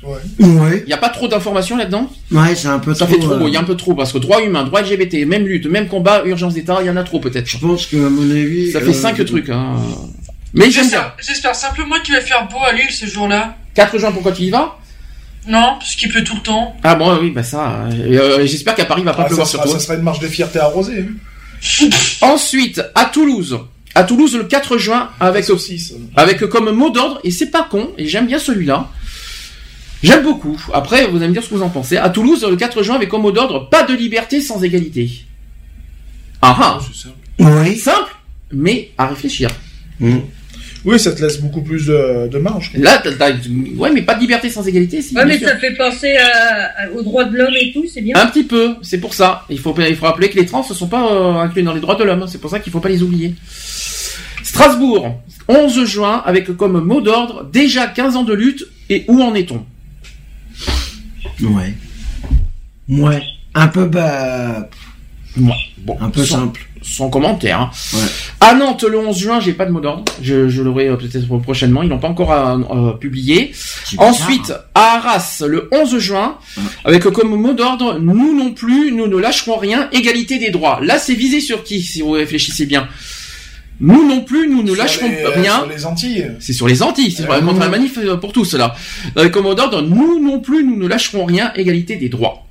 Ouais. 0.07 0.47
Ouais. 0.47 0.81
Il 0.84 0.89
n'y 0.89 0.92
a 0.92 0.99
pas 0.99 1.08
trop 1.08 1.28
d'informations 1.28 1.76
là-dedans? 1.76 2.10
Ouais, 2.31 2.55
c'est 2.55 2.68
un 2.68 2.78
peu 2.78 2.94
Ça 2.94 3.07
trop. 3.07 3.15
fait 3.15 3.20
trop, 3.20 3.33
euh, 3.34 3.44
il 3.49 3.55
y 3.55 3.57
a 3.57 3.60
un 3.60 3.65
peu 3.65 3.76
trop, 3.76 3.94
parce 3.94 4.12
que 4.12 4.18
droits 4.18 4.42
humains, 4.42 4.65
droits 4.65 4.83
LGBT, 4.83 5.24
même 5.26 5.47
lutte, 5.47 5.66
même 5.66 5.89
combat, 5.89 6.23
urgence 6.24 6.55
d'État, 6.55 6.78
il 6.81 6.86
y 6.86 6.91
en 6.91 6.97
a 6.97 7.02
trop 7.05 7.20
peut-être. 7.20 7.49
Je 7.49 7.58
pense 7.58 7.86
que, 7.86 7.97
à 7.97 8.10
mon 8.10 8.31
avis. 8.31 8.70
Ça 8.73 8.81
fait 8.81 8.89
euh, 8.89 8.92
5 8.92 9.24
trucs. 9.24 9.49
Hein. 9.50 9.76
Mais. 10.52 10.70
J'espère 10.70 11.15
j'espère 11.20 11.55
simplement 11.55 11.97
qu'il 12.05 12.15
va 12.15 12.20
faire 12.20 12.47
beau 12.49 12.58
à 12.65 12.73
Lille 12.73 12.91
ce 12.91 13.07
jour-là. 13.07 13.57
4 13.74 13.99
juin, 13.99 14.12
pourquoi 14.12 14.33
tu 14.33 14.42
y 14.42 14.50
vas? 14.50 14.76
Non, 15.49 15.76
parce 15.78 15.94
qu'il 15.97 16.08
pleut 16.08 16.24
tout 16.24 16.36
le 16.36 16.41
temps. 16.42 16.74
Ah 16.83 16.94
bon, 16.94 17.18
oui, 17.20 17.31
bah 17.31 17.42
ça. 17.42 17.86
euh, 17.92 18.39
euh, 18.41 18.47
J'espère 18.47 18.74
qu'à 18.74 18.86
Paris, 18.86 19.02
il 19.02 19.05
va 19.05 19.12
pas 19.12 19.18
Ah, 19.18 19.23
ça, 19.24 19.26
pleuvoir 19.28 19.47
sur 19.49 19.62
toi. 19.62 19.73
ça 19.73 19.78
sera 19.78 19.94
une 19.94 20.02
marche 20.02 20.20
de 20.20 20.28
fierté 20.28 20.58
arrosée. 20.58 21.07
hein. 21.08 21.89
Ensuite, 22.23 22.83
à 22.94 23.07
Toulouse. 23.07 23.58
À 23.94 24.05
Toulouse, 24.05 24.34
le 24.36 24.44
4 24.44 24.76
juin, 24.78 25.10
avec, 25.20 25.44
Saucisse. 25.44 25.94
avec 26.16 26.41
comme 26.47 26.70
mot 26.73 26.91
d'ordre, 26.91 27.20
et 27.24 27.31
c'est 27.31 27.50
pas 27.50 27.66
con, 27.70 27.91
et 27.99 28.07
j'aime 28.08 28.26
bien 28.26 28.39
celui-là. 28.39 28.89
J'aime 30.05 30.23
beaucoup. 30.23 30.57
Après, 30.73 31.07
vous 31.07 31.16
allez 31.16 31.28
me 31.28 31.33
dire 31.33 31.42
ce 31.42 31.49
que 31.49 31.55
vous 31.55 31.62
en 31.62 31.70
pensez. 31.70 31.97
À 31.97 32.10
Toulouse, 32.10 32.44
le 32.49 32.57
4 32.57 32.83
juin, 32.83 32.97
avec 32.97 33.08
comme 33.08 33.23
mot 33.23 33.33
d'ordre, 33.33 33.68
pas 33.70 33.84
de 33.84 33.94
liberté 33.94 34.41
sans 34.41 34.62
égalité. 34.62 35.10
Ah 36.42 36.57
ah. 36.60 36.78
Oui. 37.39 37.76
Simple, 37.76 38.15
mais 38.52 38.91
à 38.99 39.07
réfléchir. 39.07 39.49
Oui, 40.84 41.00
ça 41.00 41.12
te 41.12 41.23
laisse 41.23 41.41
beaucoup 41.41 41.62
plus 41.62 41.86
de, 41.86 42.28
de 42.28 42.39
marge. 42.39 42.70
Là, 42.74 42.99
t'as- 43.02 43.12
t'as- 43.15 43.31
ouais, 43.78 43.91
mais 43.91 44.02
pas 44.02 44.15
de 44.15 44.20
liberté 44.20 44.50
sans 44.50 44.66
égalité. 44.68 45.00
si, 45.00 45.16
Ouais, 45.16 45.24
mais 45.24 45.39
sûr. 45.39 45.49
ça 45.49 45.57
fait 45.57 45.73
penser 45.74 46.15
à- 46.16 46.83
à- 46.84 46.91
aux 46.91 47.02
droits 47.02 47.24
de 47.24 47.34
l'homme 47.39 47.55
et 47.58 47.73
tout, 47.73 47.86
c'est 47.92 48.02
bien. 48.02 48.15
Un 48.16 48.26
petit 48.26 48.44
peu, 48.44 48.74
c'est 48.83 48.99
pour 49.00 49.15
ça. 49.15 49.44
Il 49.49 49.58
faut, 49.58 49.74
il 49.78 49.97
faut 49.97 50.05
rappeler 50.05 50.28
que 50.28 50.36
les 50.36 50.44
trans 50.44 50.62
ne 50.68 50.74
sont 50.74 50.89
pas 50.89 51.10
euh, 51.10 51.36
inclus 51.36 51.62
dans 51.62 51.73
les 51.73 51.81
droits 51.81 51.94
de 51.94 52.05
l'homme. 52.05 52.26
C'est 52.28 52.39
pour 52.41 52.50
ça 52.50 52.58
qu'il 52.60 52.70
faut 52.70 52.81
pas 52.81 52.91
les 52.91 53.02
oublier. 53.02 53.34
Strasbourg, 54.42 55.18
11 55.49 55.84
juin, 55.86 56.23
avec 56.26 56.55
comme 56.57 56.78
mot 56.84 57.00
d'ordre 57.00 57.49
déjà 57.50 57.86
15 57.86 58.16
ans 58.16 58.24
de 58.24 58.34
lutte 58.34 58.66
et 58.91 59.05
où 59.08 59.23
en 59.23 59.34
est-on? 59.34 59.65
Ouais. 61.42 61.74
Ouais. 62.88 63.22
Un 63.54 63.68
peu 63.68 63.86
bah. 63.86 64.68
Ouais. 65.36 65.52
Bon, 65.78 65.96
Un 66.00 66.10
peu 66.10 66.24
sans- 66.24 66.36
simple. 66.36 66.60
Sans 66.82 67.08
commentaire. 67.08 67.60
hein. 67.60 67.70
Ouais. 67.94 68.02
À 68.40 68.54
Nantes, 68.54 68.84
le 68.84 68.98
11 68.98 69.16
juin, 69.18 69.40
j'ai 69.40 69.54
pas 69.54 69.64
de 69.64 69.70
mot 69.70 69.80
d'ordre. 69.80 70.04
Je, 70.20 70.50
je 70.50 70.60
l'aurai 70.62 70.88
euh, 70.88 70.96
peut-être 70.96 71.26
prochainement. 71.38 71.82
Ils 71.82 71.88
l'ont 71.88 71.98
pas 71.98 72.08
encore 72.08 72.30
euh, 72.30 72.58
euh, 72.70 72.92
publié. 72.92 73.54
bizarre, 73.90 74.06
Ensuite, 74.06 74.52
à 74.74 74.96
Arras, 74.96 75.42
le 75.48 75.68
11 75.72 75.96
juin, 75.98 76.36
avec 76.84 77.04
comme 77.04 77.34
mot 77.36 77.54
d'ordre, 77.54 77.98
nous 77.98 78.36
non 78.36 78.52
plus, 78.52 78.92
nous 78.92 79.06
ne 79.06 79.16
lâcherons 79.16 79.56
rien, 79.56 79.88
égalité 79.92 80.38
des 80.38 80.50
droits. 80.50 80.78
Là, 80.82 80.98
c'est 80.98 81.14
visé 81.14 81.40
sur 81.40 81.64
qui, 81.64 81.82
si 81.82 82.02
vous 82.02 82.10
réfléchissez 82.10 82.66
bien? 82.66 82.86
Nous 83.80 84.06
non 84.08 84.20
plus, 84.22 84.48
nous 84.48 84.62
ne 84.62 84.72
lâcherons 84.72 85.08
les- 85.08 85.22
euh, 85.24 85.30
rien. 85.30 85.56
Sur 85.58 85.66
les 85.68 85.84
Antilles. 85.86 86.30
C'est 86.40 86.52
sur 86.52 86.68
les 86.68 86.82
Antilles, 86.82 87.10
c'est 87.10 87.28
Euh, 87.28 87.40
contre 87.40 87.58
la 87.60 87.68
manif 87.68 87.98
euh, 87.98 88.16
pour 88.16 88.32
tous 88.32 88.54
là. 88.54 88.74
Avec 89.16 89.32
comme 89.32 89.44
mot 89.44 89.54
d'ordre, 89.54 89.82
nous 89.82 90.20
non 90.22 90.38
plus, 90.40 90.64
nous 90.64 90.76
ne 90.76 90.86
lâcherons 90.86 91.24
rien, 91.24 91.52
égalité 91.54 91.96
des 91.96 92.08
droits. 92.08 92.46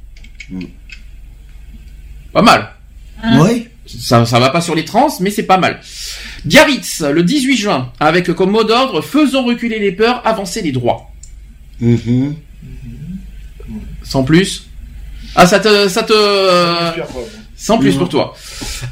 Pas 2.33 2.41
mal. 2.41 2.69
Oui. 3.39 3.67
Ça, 3.85 4.25
ça 4.25 4.39
va 4.39 4.49
pas 4.49 4.61
sur 4.61 4.75
les 4.75 4.85
trans, 4.85 5.07
mais 5.19 5.29
c'est 5.29 5.43
pas 5.43 5.57
mal. 5.57 5.79
Biarritz, 6.45 7.01
le 7.01 7.23
18 7.23 7.57
juin, 7.57 7.91
avec 7.99 8.31
comme 8.33 8.51
mot 8.51 8.63
d'ordre, 8.63 9.01
faisons 9.01 9.43
reculer 9.43 9.79
les 9.79 9.91
peurs, 9.91 10.25
avancer 10.25 10.61
les 10.61 10.71
droits. 10.71 11.11
Mhm. 11.79 12.35
Sans 14.03 14.23
plus. 14.23 14.67
Ah, 15.35 15.47
ça 15.47 15.59
te, 15.59 15.87
ça 15.89 16.03
te, 16.03 16.13
sans 17.55 17.77
plus 17.77 17.95
pour 17.95 18.09
toi. 18.09 18.35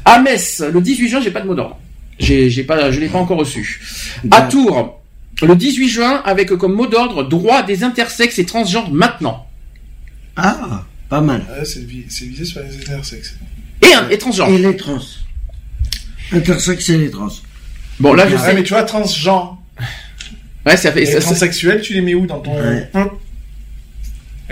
À 0.04 0.18
Metz, 0.20 0.60
le 0.72 0.80
18 0.80 1.08
juin, 1.08 1.20
j'ai 1.22 1.30
pas 1.30 1.40
de 1.40 1.46
mot 1.46 1.54
d'ordre. 1.54 1.78
J'ai, 2.18 2.50
j'ai 2.50 2.62
pas, 2.64 2.90
je 2.92 3.00
l'ai 3.00 3.08
pas 3.08 3.18
encore 3.18 3.38
reçu. 3.38 3.80
À 4.30 4.42
Tours, 4.42 5.00
le 5.42 5.56
18 5.56 5.88
juin, 5.88 6.22
avec 6.24 6.48
comme 6.50 6.74
mot 6.74 6.86
d'ordre, 6.86 7.24
droit 7.24 7.62
des 7.62 7.82
intersexes 7.84 8.38
et 8.38 8.44
transgenres 8.46 8.90
maintenant. 8.92 9.46
Ah, 10.36 10.84
pas 11.08 11.20
mal. 11.20 11.44
Ouais, 11.50 11.64
c'est 11.64 11.80
vi- 11.86 12.04
c'est 12.08 12.26
visé 12.26 12.44
sur 12.44 12.60
les 12.62 12.76
intersexes. 12.76 13.34
Et, 13.82 13.92
un- 13.94 14.08
et 14.08 14.18
transgenre. 14.18 14.48
Et 14.50 14.58
les 14.58 14.76
trans. 14.76 14.98
Intersexe 16.32 16.88
et 16.90 16.98
les 16.98 17.10
trans. 17.10 17.28
Bon, 18.00 18.14
là, 18.14 18.26
je 18.28 18.34
Ouais, 18.36 18.40
sais. 18.40 18.54
mais 18.54 18.62
tu 18.62 18.72
vois, 18.72 18.84
transgenre. 18.84 19.58
Ouais, 20.64 20.76
ça 20.76 20.92
fait, 20.92 21.02
Et 21.02 21.06
ça- 21.06 21.20
ça- 21.20 21.26
transsexuel, 21.26 21.80
tu 21.82 21.92
les 21.94 22.00
mets 22.02 22.14
où 22.14 22.26
dans 22.26 22.38
ton. 22.40 22.54
Ouais. 22.56 22.88
Hum. 22.94 23.10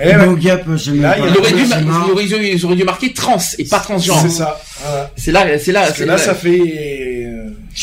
Eh 0.02 0.06
ouais. 0.06 0.16
Là, 0.16 0.18
pas 0.18 1.16
il 1.18 1.36
aurait 1.36 1.52
dû, 1.52 1.62
ils 1.62 2.34
auraient, 2.34 2.52
ils 2.54 2.64
auraient 2.64 2.76
dû 2.76 2.84
marquer 2.84 3.12
trans 3.12 3.38
et 3.58 3.64
pas 3.64 3.80
transgenre. 3.80 4.20
C'est 4.22 4.30
ça. 4.30 4.60
Voilà. 4.82 5.10
C'est 5.16 5.32
là, 5.32 5.58
c'est 5.58 5.72
là, 5.72 5.80
Parce 5.80 5.92
que 5.92 5.98
c'est 5.98 6.06
là, 6.06 6.16
ça 6.18 6.34
fait. 6.34 6.58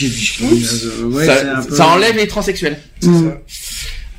Euh, 0.06 0.10
J'ai 0.98 1.04
ouais, 1.06 1.26
ça, 1.26 1.38
c'est 1.38 1.48
un 1.50 1.62
peu- 1.64 1.76
ça 1.76 1.88
enlève 1.88 2.16
les 2.16 2.28
transsexuels. 2.28 2.80
Ça. 3.02 3.10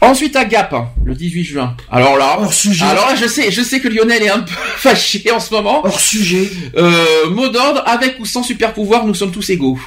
Ensuite 0.00 0.36
à 0.36 0.44
Gap, 0.44 0.73
hein, 0.74 0.89
le 1.05 1.15
18 1.15 1.44
juin. 1.44 1.76
Alors 1.90 2.16
là, 2.16 2.36
Hors 2.40 2.52
sujet. 2.55 2.84
alors 2.84 3.08
là, 3.08 3.16
je 3.16 3.26
sais, 3.26 3.50
je 3.50 3.62
sais 3.62 3.81
que 3.81 3.89
Lionel 3.89 4.23
est 4.23 4.28
un 4.31 4.40
peu 4.40 4.52
fâché 4.76 5.28
en 5.32 5.40
ce 5.40 5.52
moment. 5.52 5.84
Hors 5.84 5.98
sujet. 6.00 6.48
Euh, 6.76 7.31
mot 7.31 7.48
d'ordre, 7.48 7.82
avec 7.86 8.16
ou 8.20 8.24
sans 8.24 8.42
super 8.44 8.73
pouvoir, 8.74 9.07
nous 9.07 9.15
sommes 9.15 9.32
tous 9.32 9.50
égaux. 9.50 9.78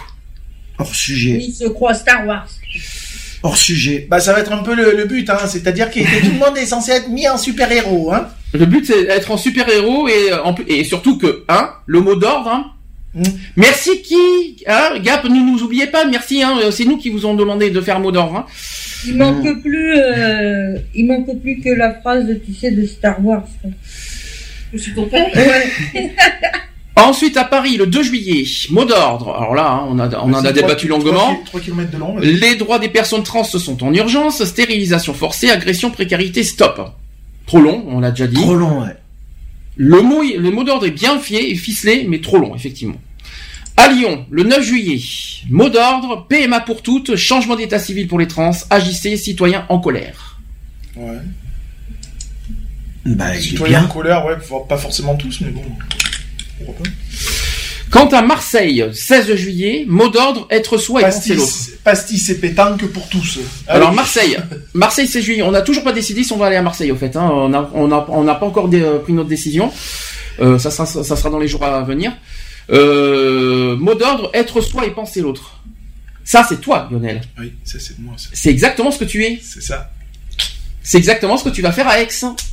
Hors 0.77 0.93
sujet. 0.93 1.39
Il 1.41 1.53
se 1.53 1.65
croit 1.69 1.93
Star 1.93 2.25
Wars. 2.27 2.47
Hors 3.43 3.57
sujet. 3.57 4.05
Bah, 4.09 4.19
ça 4.19 4.33
va 4.33 4.39
être 4.41 4.51
un 4.51 4.63
peu 4.63 4.75
le, 4.75 4.95
le 4.97 5.05
but, 5.05 5.29
hein. 5.29 5.37
C'est-à-dire 5.49 5.89
que 5.89 5.99
tout 5.99 6.31
le 6.33 6.37
monde 6.39 6.57
est 6.57 6.65
censé 6.65 6.91
être 6.91 7.07
mis 7.09 7.27
en 7.29 7.37
super-héros, 7.37 8.11
hein. 8.13 8.27
Le 8.53 8.65
but 8.65 8.85
c'est 8.85 9.05
d'être 9.05 9.31
en 9.31 9.37
super 9.37 9.69
héros 9.69 10.09
et 10.09 10.33
euh, 10.33 10.43
en 10.43 10.53
et 10.67 10.83
surtout 10.83 11.17
que 11.17 11.45
hein, 11.47 11.69
le 11.85 12.01
mot 12.01 12.15
d'ordre. 12.15 12.49
Hein, 12.49 12.65
Merci 13.57 14.01
qui, 14.01 14.63
hein, 14.67 14.97
Gap, 15.03 15.25
ne 15.25 15.29
nous 15.51 15.61
oubliez 15.63 15.87
pas, 15.87 16.05
merci. 16.05 16.41
Hein, 16.43 16.57
c'est 16.71 16.85
nous 16.85 16.97
qui 16.97 17.09
vous 17.09 17.25
ont 17.25 17.33
demandé 17.33 17.69
de 17.69 17.81
faire 17.81 17.99
mot 17.99 18.11
d'ordre. 18.11 18.37
Hein. 18.37 18.45
Il 19.05 19.17
manque 19.17 19.61
plus, 19.61 19.93
euh, 19.97 20.77
il 20.95 21.07
manque 21.07 21.41
plus 21.41 21.59
que 21.59 21.69
la 21.69 21.93
phrase, 21.93 22.25
tu 22.45 22.53
sais, 22.53 22.71
de 22.71 22.85
Star 22.85 23.23
Wars. 23.25 23.43
Je 24.73 24.77
suis. 24.77 24.93
Ouais. 24.95 25.67
Ensuite 26.95 27.35
à 27.37 27.45
Paris, 27.45 27.77
le 27.77 27.87
2 27.87 28.03
juillet, 28.03 28.45
mot 28.69 28.85
d'ordre. 28.85 29.35
Alors 29.35 29.55
là, 29.55 29.69
hein, 29.71 29.85
on 29.89 29.97
a, 29.99 30.07
on 30.23 30.33
en 30.33 30.45
a 30.45 30.51
débattu 30.51 30.87
longuement. 30.87 31.35
trois- 31.45 31.59
3 31.59 31.59
km 31.61 31.91
de 31.91 31.97
long. 31.97 32.15
vas-y. 32.15 32.33
Les 32.35 32.55
droits 32.55 32.79
des 32.79 32.89
personnes 32.89 33.23
trans 33.23 33.43
sont 33.43 33.83
en 33.83 33.93
urgence, 33.93 34.43
stérilisation 34.43 35.13
forcée, 35.13 35.49
agression, 35.49 35.89
précarité, 35.89 36.43
stop. 36.43 36.91
Trop 37.47 37.59
long, 37.59 37.83
on 37.87 37.99
l'a 38.01 38.11
déjà 38.11 38.27
dit. 38.27 38.35
Trop 38.35 38.55
long, 38.55 38.81
ouais. 38.83 38.95
Le 39.77 40.01
mot, 40.01 40.21
le 40.21 40.51
mot 40.51 40.63
d'ordre 40.63 40.85
est 40.85 40.91
bien 40.91 41.19
fié 41.19 41.51
et 41.51 41.55
ficelé, 41.55 42.05
mais 42.07 42.21
trop 42.21 42.37
long, 42.37 42.55
effectivement. 42.55 42.99
À 43.77 43.87
Lyon, 43.89 44.25
le 44.29 44.43
9 44.43 44.61
juillet, 44.61 45.01
mot 45.49 45.69
d'ordre, 45.69 46.27
PMA 46.27 46.59
pour 46.61 46.81
toutes, 46.83 47.15
changement 47.15 47.55
d'état 47.55 47.79
civil 47.79 48.07
pour 48.07 48.19
les 48.19 48.27
trans, 48.27 48.51
agissez, 48.69 49.17
citoyens 49.17 49.65
en 49.69 49.79
colère. 49.79 50.39
Ouais. 50.95 51.17
Bah, 53.05 53.33
Citoyens 53.39 53.85
en 53.85 53.87
colère, 53.87 54.25
ouais, 54.25 54.35
pas 54.67 54.77
forcément 54.77 55.15
tous, 55.15 55.41
mais 55.41 55.49
bon. 55.49 55.63
Pourquoi 56.57 56.83
pas. 56.83 56.89
Quant 57.91 58.07
à 58.07 58.21
Marseille, 58.21 58.85
16 58.93 59.35
juillet, 59.35 59.83
mot 59.87 60.07
d'ordre, 60.09 60.47
être 60.49 60.77
soi 60.77 61.01
et 61.01 61.03
penser 61.03 61.35
l'autre. 61.35 61.53
Pastis, 61.83 62.29
et 62.29 62.35
pétanque 62.35 62.85
pour 62.87 63.09
tous. 63.09 63.39
Alors 63.67 63.89
Allez. 63.89 63.95
Marseille, 63.97 64.37
Marseille 64.73 65.07
16 65.07 65.23
juillet, 65.23 65.41
on 65.43 65.51
n'a 65.51 65.61
toujours 65.61 65.83
pas 65.83 65.91
décidé 65.91 66.23
si 66.23 66.31
on 66.31 66.37
va 66.37 66.47
aller 66.47 66.55
à 66.55 66.61
Marseille 66.61 66.91
au 66.91 66.95
fait. 66.95 67.15
Hein. 67.17 67.29
On 67.31 67.49
n'a 67.49 67.69
on 67.73 67.91
a, 67.91 68.05
on 68.09 68.23
n'a 68.23 68.35
pas 68.35 68.45
encore 68.45 68.69
dé- 68.69 68.85
pris 69.03 69.11
notre 69.13 69.27
décision. 69.29 69.71
Euh, 70.39 70.57
ça, 70.57 70.71
sera, 70.71 70.85
ça 70.85 71.15
sera 71.15 71.29
dans 71.29 71.37
les 71.39 71.49
jours 71.49 71.63
à 71.65 71.83
venir. 71.83 72.13
Euh, 72.71 73.75
mot 73.75 73.95
d'ordre, 73.95 74.29
être 74.33 74.61
soi 74.61 74.85
et 74.85 74.91
penser 74.91 75.19
l'autre. 75.21 75.59
Ça 76.23 76.45
c'est 76.47 76.61
toi 76.61 76.87
Lionel. 76.91 77.19
Oui, 77.39 77.51
ça 77.65 77.77
c'est 77.79 77.99
moi. 77.99 78.13
C'est 78.31 78.49
exactement 78.51 78.91
ce 78.91 78.99
que 78.99 79.05
tu 79.05 79.25
es. 79.25 79.39
c'est 79.43 79.61
ça. 79.61 79.91
C'est 80.83 80.97
exactement 80.97 81.35
ce 81.37 81.43
que 81.43 81.49
tu 81.49 81.61
vas 81.61 81.71
faire 81.71 81.87
à 81.87 81.99
Aix. 82.01 82.07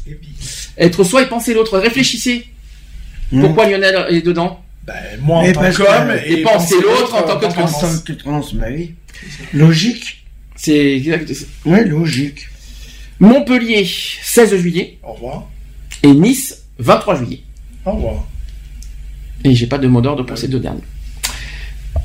Et 0.07 0.15
puis, 0.15 0.29
Être 0.77 1.05
soi 1.05 1.23
et 1.23 1.27
penser 1.27 1.55
l'autre. 1.55 1.79
Réfléchissez. 1.79 2.47
Mmh. 3.31 3.41
Pourquoi 3.41 3.67
Lionel 3.69 4.07
est 4.11 4.23
dedans? 4.23 4.63
Ben, 4.89 5.21
moi 5.21 5.39
en 5.39 5.43
Et 5.45 5.53
tant 5.53 5.71
qu'homme 5.73 6.13
et 6.27 6.43
penser 6.43 6.75
l'autre 6.83 7.15
en 7.15 7.23
tant 7.23 7.39
que 7.39 7.47
En 7.47 7.49
trans. 7.51 7.67
tant 7.81 7.99
que 8.05 8.13
trans, 8.15 8.41
bah 8.55 8.67
oui. 8.71 8.95
Logique. 9.53 10.25
C'est 10.57 10.97
exact. 10.97 11.31
Ouais, 11.65 11.85
logique. 11.85 12.49
Montpellier 13.21 13.87
16 14.23 14.57
juillet 14.57 14.99
Au 15.03 15.13
revoir. 15.13 15.47
et 16.03 16.09
Nice 16.13 16.65
23 16.79 17.17
juillet. 17.17 17.41
Au 17.85 17.93
revoir. 17.93 18.27
Et 19.45 19.55
j'ai 19.55 19.67
pas 19.67 19.79
de 19.79 19.87
mot 19.89 20.01
d'ordre 20.01 20.25
pour 20.25 20.37
ces 20.39 20.49
deux 20.49 20.59
derniers. 20.61 20.81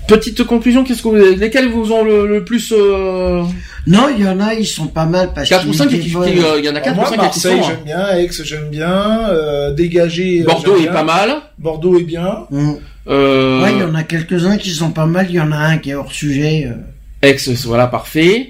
Petite 0.07 0.43
conclusion, 0.43 0.83
qu'est-ce 0.83 1.01
que 1.01 1.07
vous, 1.07 1.15
lesquels 1.39 1.69
vous 1.69 1.91
ont 1.93 2.03
le, 2.03 2.27
le 2.27 2.43
plus 2.43 2.73
euh, 2.75 3.41
Non, 3.87 4.07
il 4.15 4.23
y 4.23 4.27
en 4.27 4.39
a, 4.41 4.53
ils 4.53 4.67
sont 4.67 4.87
pas 4.87 5.05
mal 5.05 5.29
parce 5.33 5.47
4 5.49 5.63
ou 5.65 5.69
qu'ils 5.69 5.77
5 5.77 5.87
qui, 5.87 5.99
qui- 5.99 6.05
dévoilent- 6.09 6.31
qui- 6.31 6.39
euh, 6.43 6.59
il 6.59 6.65
y 6.65 6.69
en 6.69 6.75
a 6.75 6.81
4 6.81 6.99
Alors 6.99 7.11
ou 7.13 7.15
moi, 7.15 7.23
5 7.23 7.31
qui 7.33 7.39
sont. 7.39 7.49
Marseille, 7.55 7.59
hein. 7.59 7.75
j'aime 7.77 7.85
bien. 7.85 8.17
Aix, 8.17 8.29
j'aime 8.43 8.69
bien. 8.69 9.29
Euh, 9.29 9.73
dégagé. 9.73 10.41
euh, 10.41 10.45
Bordeaux 10.45 10.75
est 10.77 10.81
bien. 10.83 10.91
pas 10.91 11.03
mal. 11.03 11.35
Bordeaux 11.57 11.97
est 11.97 12.03
bien. 12.03 12.39
Mmh. 12.51 12.71
Euh, 13.07 13.61
Ouais, 13.63 13.71
il 13.73 13.79
y 13.79 13.83
en 13.83 13.95
a 13.95 14.03
quelques-uns 14.03 14.57
qui 14.57 14.71
sont 14.71 14.91
pas 14.91 15.05
mal. 15.05 15.27
Il 15.29 15.35
y 15.35 15.39
en 15.39 15.51
a 15.53 15.57
un 15.57 15.77
qui 15.77 15.91
est 15.91 15.95
hors 15.95 16.11
sujet. 16.11 16.67
euh. 16.67 17.27
Aix, 17.27 17.37
voilà, 17.65 17.87
parfait. 17.87 18.49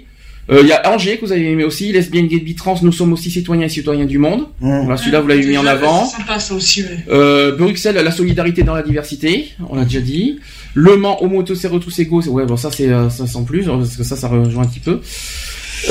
Euh, 0.51 0.59
Il 0.61 0.67
y 0.67 0.73
a 0.73 0.91
Angers 0.93 1.17
que 1.17 1.25
vous 1.25 1.31
avez 1.31 1.49
aimé 1.51 1.63
aussi, 1.63 1.91
lesbiennes, 1.93 2.27
gays, 2.27 2.39
bi, 2.39 2.53
trans, 2.55 2.75
nous 2.81 2.91
sommes 2.91 3.13
aussi 3.13 3.31
citoyens 3.31 3.65
et 3.67 3.69
citoyens 3.69 4.03
du 4.05 4.17
monde. 4.17 4.47
Mmh. 4.59 4.81
Voilà, 4.81 4.97
celui-là 4.97 5.21
vous 5.21 5.27
l'avez 5.27 5.45
mis 5.45 5.57
en 5.57 5.65
avant. 5.65 6.05
C'est 6.05 6.17
sympa 6.17 6.37
ça 6.39 6.53
aussi, 6.55 6.81
ouais. 6.81 6.97
Euh, 7.09 7.55
Bruxelles, 7.55 7.95
la 7.95 8.11
solidarité 8.11 8.63
dans 8.63 8.73
la 8.75 8.81
diversité, 8.83 9.53
on 9.69 9.75
l'a 9.77 9.85
déjà 9.85 10.01
dit. 10.01 10.39
Le 10.75 10.97
Mans, 10.97 11.21
homo, 11.23 11.43
tous 11.43 11.65
tous 11.81 11.99
égaux, 11.99 12.21
ouais, 12.23 12.45
bon, 12.45 12.57
ça 12.57 12.71
c'est 12.71 12.89
euh, 12.89 13.09
ça 13.09 13.27
sans 13.27 13.43
plus, 13.43 13.65
parce 13.65 13.95
que 13.95 14.03
ça, 14.03 14.15
ça 14.15 14.27
rejoint 14.27 14.63
un 14.63 14.67
petit 14.67 14.79
peu. 14.79 15.01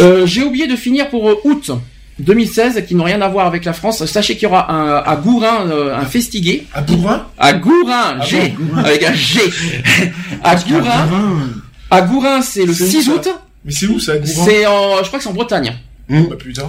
Euh, 0.00 0.26
J'ai 0.26 0.42
oublié 0.42 0.66
de 0.66 0.76
finir 0.76 1.08
pour 1.08 1.28
euh, 1.28 1.36
août 1.44 1.70
2016, 2.18 2.84
qui 2.86 2.94
n'ont 2.94 3.04
rien 3.04 3.20
à 3.22 3.28
voir 3.28 3.46
avec 3.46 3.64
la 3.64 3.72
France. 3.72 4.04
Sachez 4.06 4.34
qu'il 4.34 4.44
y 4.44 4.46
aura 4.46 4.70
un, 4.72 4.96
à 4.96 5.16
Gourin 5.16 5.66
euh, 5.70 5.96
un 5.96 6.04
festigué. 6.04 6.66
À 6.74 6.82
Bourvin 6.82 7.26
À 7.38 7.52
Gourin, 7.54 8.18
Ah 8.20 8.24
G, 8.24 8.54
bon, 8.58 8.76
avec 8.78 9.02
un 9.02 9.14
G. 9.14 9.40
à 10.42 10.56
Gourin, 10.56 11.08
à 11.90 12.02
Gourin, 12.02 12.42
c'est 12.42 12.64
le 12.66 12.74
C'est 12.74 12.84
où, 12.84 12.90
6 12.90 13.02
ça 13.02 13.10
août. 13.12 13.28
Mais 13.64 13.72
c'est 13.72 13.86
où 13.86 13.98
ça, 14.00 14.16
Gourin? 14.18 14.44
C'est 14.44 14.66
en, 14.66 14.98
je 14.98 15.06
crois 15.06 15.18
que 15.18 15.22
c'est 15.22 15.30
en 15.30 15.34
Bretagne. 15.34 15.74
Bah 16.08 16.36
putain. 16.38 16.68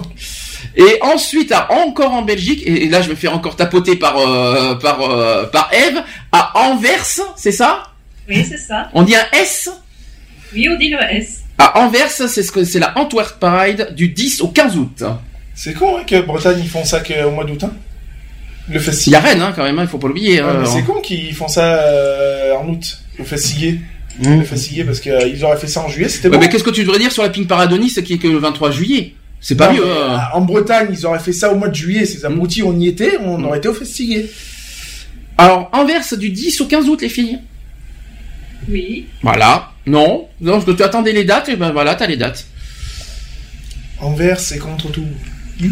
Et 0.76 0.98
ensuite, 1.02 1.52
à, 1.52 1.70
encore 1.72 2.12
en 2.14 2.22
Belgique, 2.22 2.62
et, 2.64 2.84
et 2.84 2.88
là 2.88 3.02
je 3.02 3.10
me 3.10 3.14
fais 3.14 3.28
encore 3.28 3.56
tapoter 3.56 3.96
par 3.96 4.16
euh, 4.16 4.74
par 4.76 5.02
euh, 5.02 5.44
par 5.44 5.68
Eve, 5.72 6.00
à 6.32 6.58
Anvers, 6.66 7.04
c'est 7.36 7.52
ça? 7.52 7.82
Oui, 8.28 8.44
c'est 8.48 8.58
ça. 8.58 8.90
On 8.94 9.02
dit 9.02 9.14
un 9.14 9.24
S 9.38 9.68
Oui, 10.54 10.68
on 10.70 10.78
dit 10.78 10.88
le 10.90 10.98
S. 11.10 11.42
À 11.58 11.78
Anvers, 11.80 12.10
c'est 12.10 12.28
ce 12.42 12.50
que 12.50 12.64
c'est 12.64 12.78
la 12.80 12.98
Antwerp 12.98 13.38
Pride 13.38 13.92
du 13.94 14.08
10 14.08 14.40
au 14.40 14.48
15 14.48 14.76
août. 14.76 15.04
C'est 15.54 15.72
con 15.74 15.98
hein, 15.98 16.02
que 16.06 16.20
Bretagne 16.20 16.58
ils 16.60 16.68
font 16.68 16.84
ça 16.84 17.00
qu'au 17.00 17.30
mois 17.30 17.44
d'août. 17.44 17.62
Hein 17.64 17.72
le 18.68 18.76
Il 18.76 18.80
festival. 18.80 19.22
y 19.22 19.24
a 19.24 19.28
Rennes, 19.28 19.42
hein, 19.42 19.52
quand 19.54 19.62
même, 19.62 19.78
hein, 19.78 19.82
il 19.82 19.88
faut 19.88 19.98
pas 19.98 20.08
l'oublier. 20.08 20.40
Ouais, 20.42 20.48
hein. 20.48 20.58
mais 20.60 20.66
c'est 20.66 20.82
con 20.82 21.00
qu'ils 21.00 21.34
font 21.34 21.48
ça 21.48 21.74
euh, 21.74 22.54
en 22.54 22.66
août, 22.68 22.98
au 23.18 23.24
Festigué. 23.24 23.78
Mmh. 24.20 24.38
Le 24.38 24.44
Festigué, 24.44 24.84
parce 24.84 25.00
qu'ils 25.00 25.44
auraient 25.44 25.58
fait 25.58 25.66
ça 25.66 25.80
en 25.82 25.88
juillet, 25.88 26.08
c'était 26.08 26.28
Ouais, 26.28 26.36
bon. 26.36 26.40
mais 26.40 26.48
qu'est-ce 26.48 26.64
que 26.64 26.70
tu 26.70 26.82
devrais 26.82 26.98
dire 26.98 27.12
sur 27.12 27.22
la 27.22 27.28
Pink 27.28 27.46
Paradonie, 27.46 27.90
ce 27.90 28.00
qui 28.00 28.14
est 28.14 28.18
que 28.18 28.26
le 28.28 28.38
23 28.38 28.70
juillet? 28.70 29.14
C'est 29.40 29.54
pas 29.56 29.68
Non, 29.68 29.74
mieux. 29.74 29.84
mais, 29.84 29.90
hein. 29.90 30.20
euh, 30.32 30.36
En 30.38 30.40
Bretagne, 30.40 30.88
ils 30.92 31.04
auraient 31.04 31.18
fait 31.18 31.32
ça 31.34 31.52
au 31.52 31.56
mois 31.56 31.68
de 31.68 31.74
juillet, 31.74 32.06
c'est 32.06 32.24
abrutis, 32.24 32.62
on 32.62 32.78
y 32.80 32.88
était, 32.88 33.18
on 33.20 33.36
Mmh. 33.38 33.44
aurait 33.44 33.58
été 33.58 33.68
au 33.68 33.74
Festigué. 33.74 34.30
Alors, 35.36 35.68
Anvers, 35.72 36.02
du 36.18 36.30
10 36.30 36.60
au 36.62 36.66
15 36.66 36.88
août, 36.88 37.02
les 37.02 37.08
filles. 37.10 37.38
Oui. 38.68 39.06
Voilà. 39.22 39.70
Non. 39.86 40.28
Non, 40.40 40.52
parce 40.52 40.64
que 40.64 40.70
tu 40.72 40.82
attendais 40.82 41.12
les 41.12 41.24
dates, 41.24 41.48
et 41.48 41.56
ben 41.56 41.70
voilà, 41.72 41.94
t'as 41.94 42.06
les 42.06 42.16
dates. 42.16 42.46
Anvers, 44.00 44.40
c'est 44.40 44.58
contre 44.58 44.90
tout. 44.90 45.06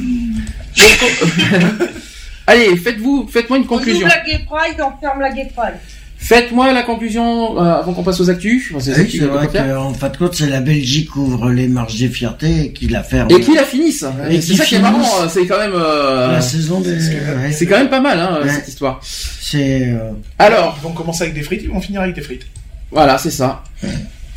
Allez, 2.46 2.76
faites-vous, 2.76 3.28
faites-moi 3.30 3.58
une 3.58 3.64
On 3.64 3.68
conclusion. 3.68 4.06
la 4.06 4.18
Gay 4.24 4.44
Pride, 4.48 4.76
on 4.80 5.00
ferme 5.00 5.20
la 5.20 5.30
Gay 5.32 5.48
Pride. 5.56 5.74
Faites-moi 6.18 6.72
la 6.72 6.82
conclusion 6.84 7.58
euh, 7.60 7.80
avant 7.80 7.92
qu'on 7.94 8.04
passe 8.04 8.20
aux 8.20 8.30
actus. 8.30 8.70
Enfin, 8.70 8.80
c'est 8.80 8.90
les 8.92 8.96
Oui, 8.98 9.02
actus 9.02 9.20
c'est 9.20 9.26
vrai 9.26 9.48
qu'en 9.48 9.92
fin 9.92 10.08
de 10.08 10.16
compte, 10.16 10.34
c'est 10.34 10.48
la 10.48 10.60
Belgique 10.60 11.10
qui 11.12 11.18
ouvre 11.18 11.50
les 11.50 11.66
marches 11.66 11.96
des 11.96 12.08
fiertés 12.08 12.66
et 12.66 12.72
qui 12.72 12.86
la 12.88 13.02
ferme. 13.02 13.28
Et 13.30 13.40
qui 13.40 13.54
la 13.54 13.64
finisse. 13.64 14.04
Et 14.30 14.36
Et 14.36 14.40
c'est 14.40 14.52
qui 14.52 14.56
ça 14.58 14.64
qui 14.64 14.74
est 14.76 14.80
marrant. 14.80 15.28
C'est 15.28 15.46
quand 15.46 15.58
même. 15.58 15.72
euh, 15.74 16.32
La 16.32 16.40
saison 16.40 16.80
des... 16.80 16.90
ouais. 16.96 17.50
C'est 17.52 17.66
quand 17.66 17.78
même 17.78 17.90
pas 17.90 18.00
mal, 18.00 18.20
hein, 18.20 18.38
Ouais. 18.42 18.50
cette 18.50 18.68
histoire. 18.68 19.00
C'est... 19.02 19.88
euh, 19.88 20.12
Alors, 20.38 20.76
Ils 20.80 20.84
vont 20.84 20.92
commencer 20.92 21.22
avec 21.24 21.34
des 21.34 21.42
frites, 21.42 21.62
ils 21.64 21.70
vont 21.70 21.80
finir 21.80 22.00
avec 22.02 22.14
des 22.14 22.22
frites. 22.22 22.46
Voilà, 22.92 23.18
c'est 23.18 23.30
ça. 23.30 23.64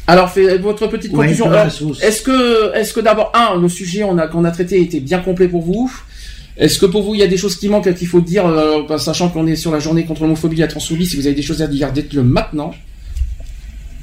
Alors, 0.08 0.30
faites 0.32 0.62
votre 0.62 0.88
petite 0.88 1.12
conclusion. 1.12 1.52
sauce. 1.70 2.02
Est-ce 2.04 2.22
que, 2.22 2.76
est-ce 2.76 2.94
que 2.94 3.00
d'abord, 3.00 3.32
un, 3.36 3.60
le 3.60 3.68
sujet 3.70 4.04
a, 4.04 4.28
qu'on 4.28 4.44
a 4.46 4.52
traité 4.52 4.82
était 4.82 5.00
bien 5.00 5.20
complet 5.20 5.48
pour 5.48 5.62
vous? 5.64 5.92
Est-ce 6.58 6.80
que 6.80 6.86
pour 6.86 7.04
vous, 7.04 7.16
il 7.16 7.20
y 7.20 7.24
a 7.24 7.28
des 7.28 7.38
choses 7.38 7.58
qui 7.58 7.68
manquent 7.70 7.94
qu'il 7.94 8.08
faut 8.08 8.22
dire, 8.22 8.46
euh, 8.46 8.84
en 8.88 8.98
sachant 8.98 9.30
qu'on 9.30 9.46
est 9.48 9.56
sur 9.58 9.72
la 9.72 9.80
journée 9.80 10.06
contre 10.06 10.22
l'homophobie 10.22 10.58
et 10.58 10.62
la 10.62 10.68
transphobie, 10.68 11.06
si 11.06 11.16
vous 11.18 11.26
avez 11.28 11.36
des 11.36 11.42
choses 11.42 11.62
à 11.62 11.68
dire, 11.68 11.92
dites-le 11.92 12.24
maintenant. 12.24 12.74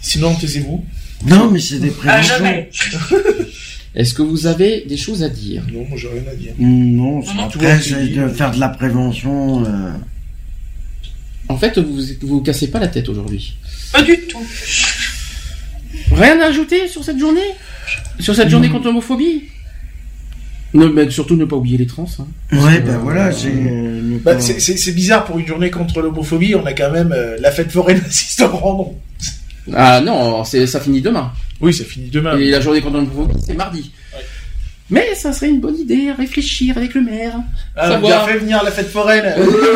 Sinon, 0.00 0.34
taisez-vous. 0.34 0.84
Non, 1.26 1.50
mais 1.50 1.60
c'est 1.60 1.78
des 1.78 1.88
À 1.90 1.92
préventions. 1.92 2.34
jamais. 2.36 2.70
Est-ce 3.94 4.14
que 4.14 4.22
vous 4.22 4.46
avez 4.46 4.84
des 4.88 4.96
choses 4.96 5.22
à 5.22 5.28
dire? 5.28 5.62
Non, 5.72 5.84
moi 5.88 5.96
j'ai 5.98 6.08
rien 6.08 6.22
à 6.30 6.34
dire. 6.34 6.52
Non, 6.58 7.22
c'est 7.22 7.30
après, 7.40 7.76
tout 7.78 7.84
c'est 7.84 8.08
de 8.08 8.28
faire 8.28 8.50
de 8.50 8.58
la 8.58 8.70
prévention. 8.70 9.64
euh, 9.64 9.92
En 11.48 11.56
fait, 11.58 11.78
vous 11.78 12.00
vous 12.22 12.40
cassez 12.40 12.70
pas 12.70 12.78
la 12.78 12.88
tête 12.88 13.08
aujourd'hui. 13.08 13.56
Pas 13.92 14.02
du 14.02 14.18
tout. 14.26 14.38
Rien 16.12 16.40
à 16.40 16.46
ajouter 16.46 16.88
sur 16.88 17.04
cette 17.04 17.18
journée? 17.18 17.40
Sur 18.20 18.34
cette 18.34 18.48
journée 18.48 18.68
contre 18.70 18.86
l'homophobie? 18.86 19.44
Ne, 20.74 20.86
mais 20.86 21.10
surtout 21.10 21.36
ne 21.36 21.44
pas 21.44 21.56
oublier 21.56 21.76
les 21.76 21.86
trans. 21.86 22.08
hein. 22.18 22.26
Ouais, 22.52 22.76
Euh, 22.78 22.80
ben 22.80 22.98
voilà, 22.98 23.30
c'est... 23.32 23.48
euh, 23.52 24.18
Bah, 24.24 24.40
c'est- 24.40 24.92
bizarre 24.92 25.24
pour 25.24 25.38
une 25.38 25.46
journée 25.46 25.70
contre 25.70 26.00
l'homophobie, 26.00 26.54
on 26.54 26.64
a 26.64 26.72
quand 26.72 26.90
même 26.90 27.12
euh, 27.12 27.36
la 27.40 27.50
fête 27.50 27.74
au 28.40 28.48
grand 28.48 28.76
nombre. 28.78 28.94
Ah 29.74 30.00
non, 30.00 30.44
c'est, 30.44 30.66
ça 30.66 30.80
finit 30.80 31.02
demain. 31.02 31.30
Oui, 31.60 31.74
ça 31.74 31.84
finit 31.84 32.08
demain. 32.08 32.38
Et 32.38 32.50
la 32.50 32.60
journée 32.60 32.80
contre 32.80 32.96
l'homophobie, 32.96 33.34
c'est 33.46 33.54
mardi. 33.54 33.90
Mais 34.92 35.14
ça 35.14 35.32
serait 35.32 35.48
une 35.48 35.60
bonne 35.60 35.78
idée 35.78 36.10
à 36.10 36.14
réfléchir 36.14 36.76
avec 36.76 36.92
le 36.94 37.00
maire. 37.00 37.34
Ah, 37.74 37.88
savoir- 37.92 38.26
bien 38.26 38.34
fait 38.34 38.38
venir 38.40 38.62
la 38.62 38.70
fête 38.70 38.88
foraine. 38.88 39.34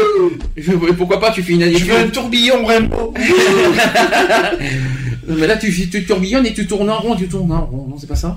Je- 0.56 0.72
Pourquoi 0.72 1.18
pas, 1.20 1.32
tu 1.32 1.42
fais 1.42 1.54
une 1.54 1.76
Je 1.76 1.84
veux 1.86 1.96
un 1.96 2.08
tourbillon 2.08 2.64
Rainbow. 2.64 3.14
Mais 5.28 5.46
là, 5.46 5.56
tu, 5.56 5.72
tu 5.88 6.04
tourbillonnes 6.04 6.46
et 6.46 6.54
tu 6.54 6.66
tournes 6.66 6.90
en 6.90 7.00
rond, 7.00 7.16
tu 7.16 7.28
tournes 7.28 7.52
en 7.52 7.66
rond. 7.66 7.86
Non, 7.88 7.98
c'est 7.98 8.06
pas 8.06 8.16
ça 8.16 8.36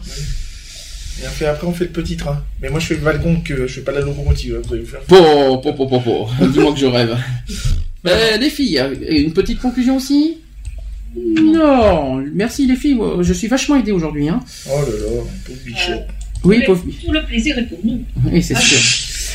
Bien 1.19 1.29
fait, 1.29 1.45
après 1.47 1.67
on 1.67 1.73
fait 1.73 1.83
le 1.83 1.89
petit 1.91 2.15
train. 2.15 2.41
Mais 2.61 2.69
moi 2.69 2.79
je 2.79 2.85
fais 2.87 2.95
le 2.95 3.01
wagon 3.01 3.41
que 3.43 3.67
je 3.67 3.73
fais 3.73 3.81
pas 3.81 3.91
la 3.91 3.99
locomotive. 3.99 4.55
hein, 4.57 4.61
Vous 4.65 4.73
allez 4.73 4.83
vous 4.83 4.89
faire. 4.89 5.01
Po, 5.01 5.57
po, 5.57 5.73
po, 5.73 5.85
po, 5.85 5.99
po. 5.99 6.29
Dis-moi 6.47 6.71
que 6.73 6.79
je 6.79 6.85
rêve. 6.85 7.17
Euh, 8.07 8.37
les 8.37 8.49
filles, 8.49 8.79
euh, 8.79 8.95
une 9.09 9.33
petite 9.33 9.59
conclusion 9.59 9.97
aussi 9.97 10.37
Non, 11.17 12.23
merci 12.33 12.65
les 12.65 12.77
filles, 12.77 12.93
moi, 12.95 13.17
je 13.19 13.33
suis 13.33 13.49
vachement 13.49 13.75
aidé 13.75 13.91
aujourd'hui. 13.91 14.29
Hein. 14.29 14.39
Oh 14.71 14.79
là 14.79 14.85
là, 14.87 15.21
pauvre 15.45 15.59
bichette. 15.65 16.07
Oui, 16.43 16.63
pauvre. 16.65 16.83
Tout 17.05 17.11
le 17.11 17.23
plaisir 17.25 17.57
est 17.57 17.63
pour 17.63 17.79
nous. 17.83 18.03
Oui, 18.25 18.41
c'est 18.41 18.57
sûr. 18.57 18.79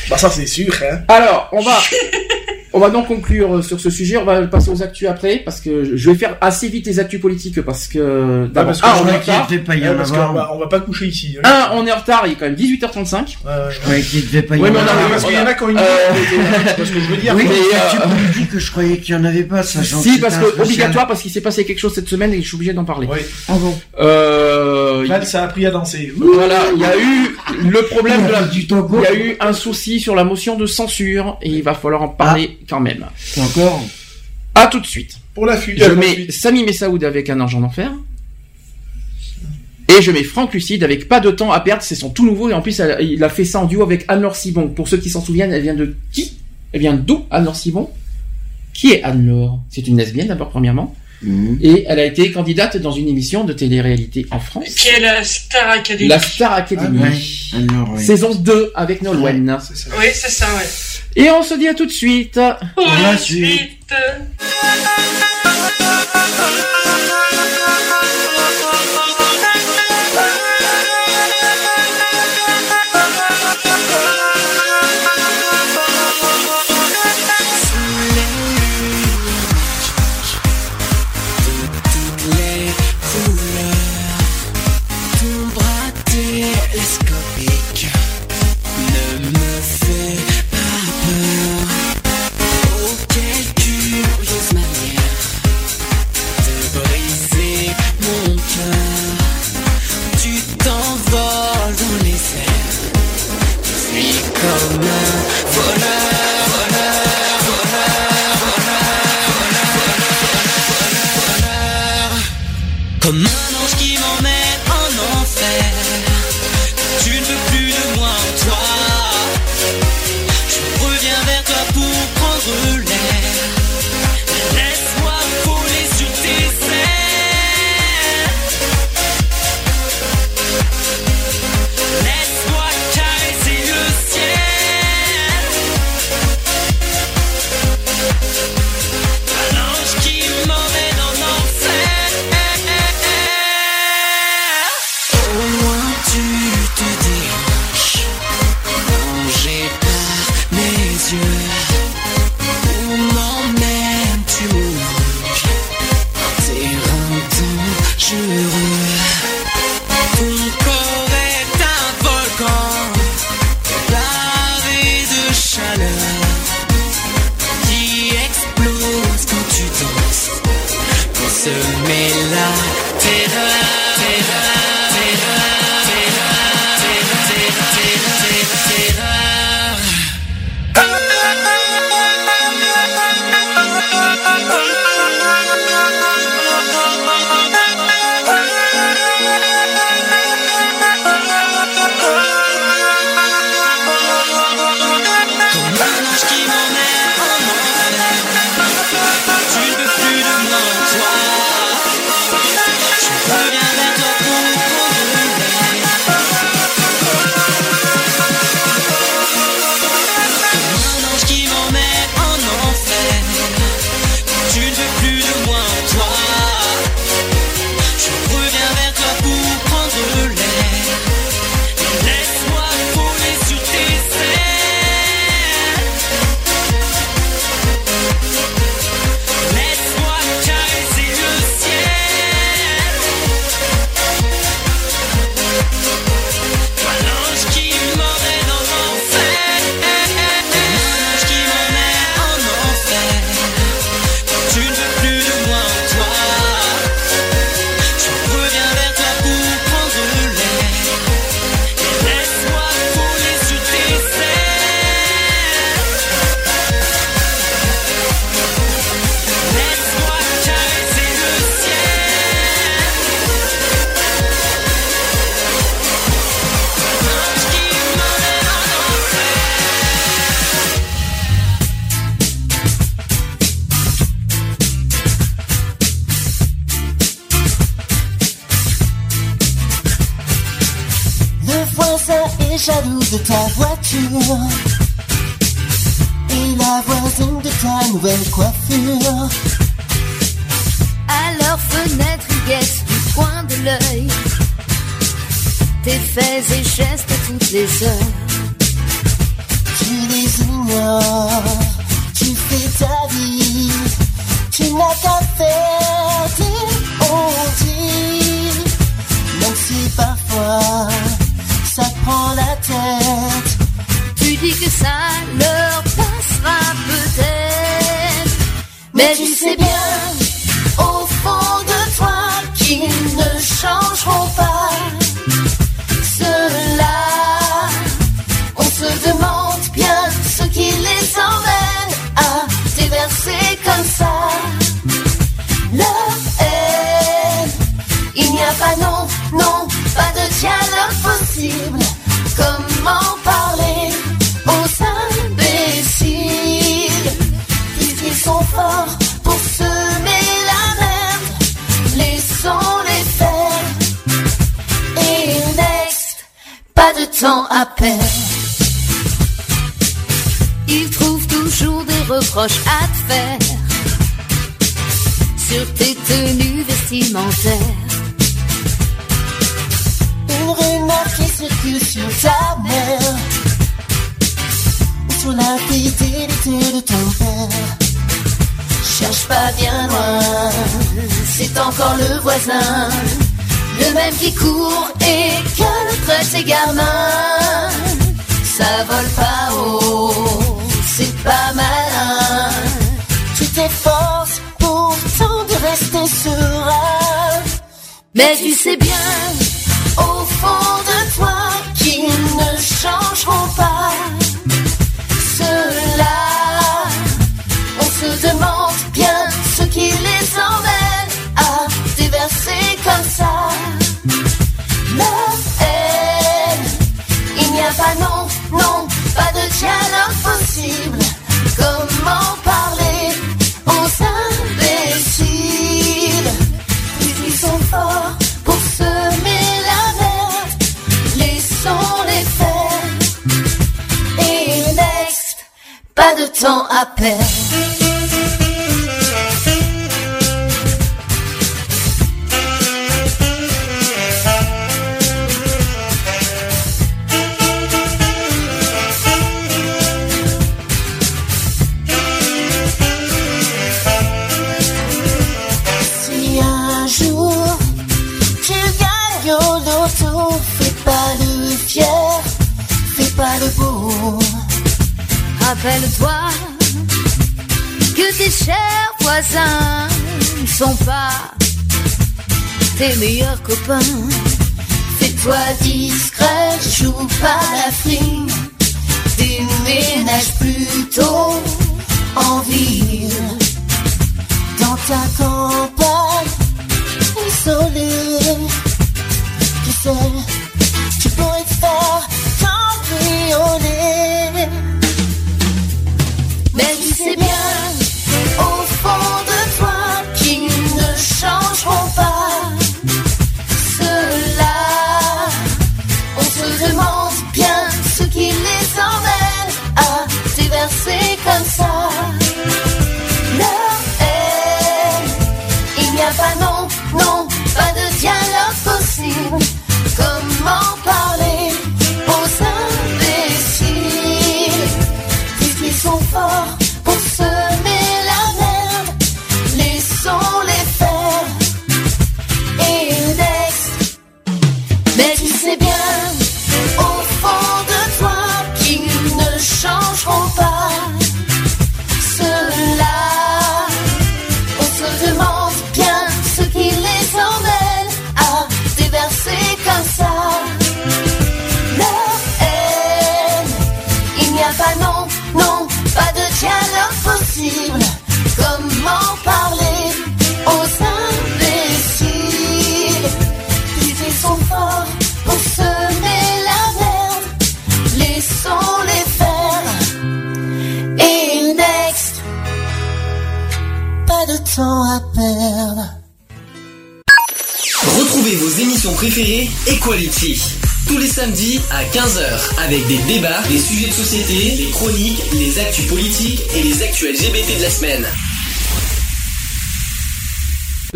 Bah 0.09 0.17
ça 0.17 0.29
c'est 0.29 0.45
sûr, 0.45 0.73
hein. 0.83 1.01
Alors, 1.07 1.49
on 1.51 1.61
va, 1.61 1.77
on 2.75 2.79
va 2.79 2.89
donc 2.89 3.07
conclure 3.07 3.63
sur 3.63 3.79
ce 3.79 3.89
sujet. 3.89 4.17
On 4.17 4.25
va 4.25 4.41
passer 4.47 4.69
aux 4.69 4.83
actus 4.83 5.07
après, 5.07 5.37
parce 5.37 5.59
que 5.61 5.95
je 5.95 6.09
vais 6.11 6.15
faire 6.15 6.37
assez 6.41 6.67
vite 6.67 6.85
les 6.85 6.99
actus 6.99 7.19
politiques, 7.21 7.61
parce 7.61 7.87
que 7.87 8.43
Ah, 8.45 8.47
d'abord, 8.53 8.65
parce 8.73 8.79
ah, 8.83 8.97
on 9.03 9.07
est 9.07 9.17
retard. 9.17 9.47
pas 9.65 9.75
y 9.75 9.87
en 9.89 9.95
parce 9.95 10.11
avoir. 10.11 10.27
qu'on 10.27 10.33
va, 10.33 10.53
on 10.53 10.59
va 10.59 10.67
pas 10.67 10.79
coucher 10.81 11.07
ici. 11.07 11.37
Un, 11.43 11.69
on 11.73 11.87
est 11.87 11.91
en 11.91 11.97
retard, 11.97 12.23
il 12.27 12.33
est 12.33 12.35
quand 12.35 12.45
même 12.45 12.55
18h35. 12.55 13.13
Ouais, 13.45 13.51
ouais, 13.51 13.53
Je 13.71 13.79
croyais 13.79 14.01
qu'il 14.01 14.25
devait 14.27 14.41
pas 14.43 14.57
y 14.57 14.59
Ouais, 14.59 14.69
en 14.69 14.73
mais 14.73 14.79
on 14.79 14.81
a- 14.81 14.83
avoir. 14.91 15.05
Ah, 15.05 15.09
parce 15.09 15.23
qu'il 15.23 15.33
y 15.35 15.39
en 15.39 15.45
a 15.47 15.53
qui 15.53 15.63
ont 15.63 15.69
une 15.69 15.77
Euh, 15.77 15.81
C'est 16.67 16.75
pas 16.77 16.85
ce 16.85 16.91
que 16.91 16.99
je 16.99 17.05
veux 17.07 17.17
dire. 17.17 17.33
Oui, 17.35 17.43
mais, 17.47 17.49
mais 17.49 17.77
euh, 17.77 17.89
tu 17.91 17.97
me 18.07 18.33
dis 18.43 18.47
que 18.47 18.59
je 18.59 18.71
croyais 18.71 18.97
qu'il 18.97 19.15
y 19.15 19.17
en 19.17 19.23
avait 19.23 19.43
pas, 19.43 19.63
sachant 19.63 20.01
Si, 20.01 20.19
parce 20.19 20.37
que 20.37 20.61
obligatoire, 20.61 21.07
parce 21.07 21.21
qu'il 21.21 21.31
s'est 21.31 21.41
passé 21.41 21.65
quelque 21.65 21.79
chose 21.79 21.93
cette 21.95 22.09
semaine 22.09 22.33
et 22.33 22.41
je 22.41 22.47
suis 22.47 22.55
obligé 22.55 22.73
d'en 22.73 22.83
parler. 22.85 23.07
Oui. 23.09 23.19
Ah 23.47 23.53
bon 23.57 23.73
Euh, 23.99 25.05
ça 25.23 25.41
a 25.41 25.45
appris 25.45 25.65
à 25.65 25.71
danser. 25.71 26.11
Voilà, 26.17 26.59
il 26.75 26.81
y 26.81 26.85
a 26.85 26.95
eu 26.97 27.35
le 27.69 27.81
problème 27.83 28.27
de 28.27 28.31
la... 28.31 28.41
du 28.43 28.67
tango. 28.67 28.99
Il 28.99 29.03
y 29.03 29.07
a 29.07 29.15
eu 29.25 29.37
un 29.39 29.53
souci 29.53 29.99
sur 29.99 30.15
la 30.15 30.23
motion 30.23 30.55
de 30.57 30.65
censure 30.65 31.37
et 31.41 31.49
il 31.49 31.63
va 31.63 31.73
falloir 31.73 32.01
en 32.03 32.09
parler 32.09 32.57
quand 32.67 32.79
même. 32.79 33.05
Encore 33.37 33.83
À 34.53 34.67
tout 34.67 34.79
de 34.79 34.85
suite. 34.87 35.17
Pour 35.33 35.45
la 35.45 35.57
fuite. 35.57 35.83
Je 35.83 35.91
mets 35.91 36.13
fuite. 36.15 36.31
Sami 36.31 36.63
Messaoud 36.63 37.03
avec 37.03 37.29
un 37.29 37.39
argent 37.39 37.59
d'enfer. 37.59 37.91
Et 39.87 40.01
je 40.01 40.11
mets 40.11 40.23
Franck 40.23 40.53
Lucide 40.53 40.83
avec 40.83 41.07
pas 41.07 41.19
de 41.19 41.29
temps 41.29 41.51
à 41.51 41.59
perdre, 41.59 41.83
c'est 41.83 41.95
son 41.95 42.09
tout 42.09 42.25
nouveau 42.25 42.49
et 42.49 42.53
en 42.53 42.61
plus 42.61 42.79
elle- 42.79 42.97
il 43.05 43.23
a 43.23 43.29
fait 43.29 43.45
ça 43.45 43.59
en 43.59 43.65
duo 43.65 43.83
avec 43.83 44.03
Anne-Laure 44.07 44.35
Sibon. 44.35 44.67
Pour 44.69 44.87
ceux 44.87 44.97
qui 44.97 45.09
s'en 45.09 45.21
souviennent, 45.21 45.53
elle 45.53 45.61
vient 45.61 45.75
de 45.75 45.95
qui? 46.11 46.37
Elle 46.73 46.79
vient 46.81 46.93
d'où 46.95 47.25
Anne-Laure 47.29 47.55
Sibon? 47.55 47.89
Qui 48.73 48.91
est 48.93 49.03
Anne-Laure? 49.03 49.59
C'est 49.69 49.87
une 49.87 49.97
lesbienne 49.97 50.27
d'abord 50.27 50.49
premièrement. 50.49 50.95
Mhm. 51.21 51.59
Et 51.61 51.85
elle 51.87 51.99
a 51.99 52.05
été 52.05 52.31
candidate 52.31 52.77
dans 52.77 52.91
une 52.91 53.07
émission 53.07 53.43
de 53.45 53.53
télé-réalité 53.53 54.25
en 54.31 54.39
France. 54.39 54.65
Qui 54.75 54.89
est 54.89 54.99
la 54.99 55.23
Star 55.23 55.69
Academy? 55.69 56.07
La 56.09 56.19
Star 56.19 56.53
Academy. 56.53 56.99
Ouais, 56.99 57.09
oui. 57.93 58.03
Saison 58.03 58.33
2 58.35 58.71
avec 58.75 59.01
Nolwenn. 59.01 59.57
Oui, 59.99 60.05
c'est 60.13 60.29
ça, 60.29 60.45
ouais. 60.55 60.63
Et 61.15 61.31
on 61.31 61.43
se 61.43 61.53
dit 61.53 61.67
à 61.67 61.73
tout 61.73 61.85
de 61.85 61.91
suite. 61.91 62.39
Pour 62.75 62.85
la 62.85 63.11
la 63.11 63.17
suite. 63.17 63.57
suite. 63.87 63.93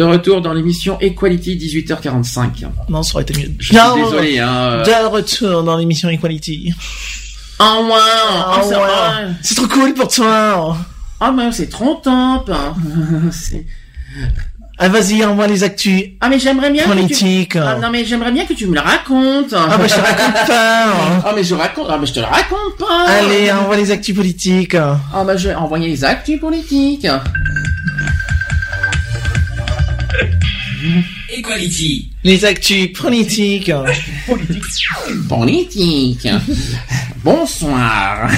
Retour 0.09 0.41
dans 0.41 0.53
l'émission 0.53 0.97
Equality 0.99 1.55
18h45. 1.57 2.67
Non, 2.89 3.03
ça 3.03 3.13
aurait 3.15 3.23
été 3.23 3.33
mieux. 3.39 3.51
Je 3.59 3.65
suis 3.67 3.75
désolé, 4.03 4.39
hein. 4.39 4.83
De 4.83 5.07
retour 5.09 5.63
dans 5.63 5.77
l'émission 5.77 6.09
Equality. 6.09 6.73
Ah 7.59 7.77
ouais, 7.81 7.91
Ah 7.93 8.61
c'est 8.63 8.75
ouais. 8.75 8.81
vrai. 8.81 9.27
C'est 9.41 9.55
trop 9.55 9.67
cool 9.67 9.93
pour 9.93 10.07
toi. 10.07 10.77
Ah 11.19 11.31
mais 11.35 11.51
c'est 11.51 11.67
trop 11.69 11.95
top. 11.95 12.49
C'est- 13.31 13.65
Ah, 14.81 14.87
vas-y, 14.87 15.25
envoie 15.25 15.45
les 15.47 15.61
actus. 15.65 16.11
Ah 16.21 16.29
mais 16.29 16.39
j'aimerais 16.39 16.71
bien. 16.71 16.85
que 16.85 16.89
tu- 16.89 16.95
Politique. 16.95 17.55
Ah, 17.57 17.75
non 17.81 17.89
mais 17.91 18.05
j'aimerais 18.05 18.31
bien 18.31 18.45
que 18.45 18.53
tu 18.53 18.65
me 18.65 18.75
le 18.75 18.79
racontes. 18.79 19.53
Ah, 19.53 19.77
bah, 19.77 19.85
je 19.87 19.93
te 19.93 19.99
raconte 19.99 20.47
pas. 20.47 20.85
Ah 21.25 21.33
mais 21.35 21.43
je 21.43 21.53
raconte. 21.53 21.87
Ah 21.89 21.97
mais 21.99 22.07
je 22.07 22.13
te 22.13 22.19
le 22.21 22.25
raconte 22.25 22.77
pas. 22.79 23.05
Allez, 23.09 23.51
envoie 23.51 23.75
les 23.75 23.91
actus 23.91 24.15
politiques. 24.15 24.75
Ah 24.75 25.23
bah 25.25 25.35
je 25.35 25.49
vais 25.49 25.55
envoyer 25.55 25.89
les 25.89 26.05
actus 26.05 26.39
politiques. 26.39 27.05
Les 32.23 32.45
actus 32.45 32.93
politiques. 32.93 33.71
Politique. 35.27 36.27
Bonsoir. 37.23 38.29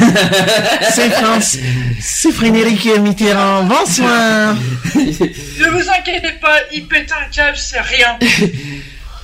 C'est 0.92 1.10
France. 1.12 1.58
C'est 2.00 2.32
Frédéric 2.32 2.86
Mitterrand. 3.00 3.64
Bonsoir. 3.66 4.56
Ne 4.96 5.70
vous 5.70 5.90
inquiétez 5.90 6.34
pas, 6.42 6.58
il 6.74 6.88
pète 6.88 7.12
un 7.12 7.30
câble, 7.32 7.58
c'est 7.58 7.82
rien. 7.82 8.18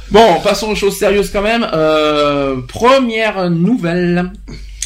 Bon, 0.09 0.39
passons 0.41 0.69
aux 0.69 0.75
choses 0.75 0.97
sérieuses 0.97 1.31
quand 1.31 1.41
même. 1.41 1.67
Euh, 1.73 2.61
première 2.61 3.49
nouvelle. 3.49 4.31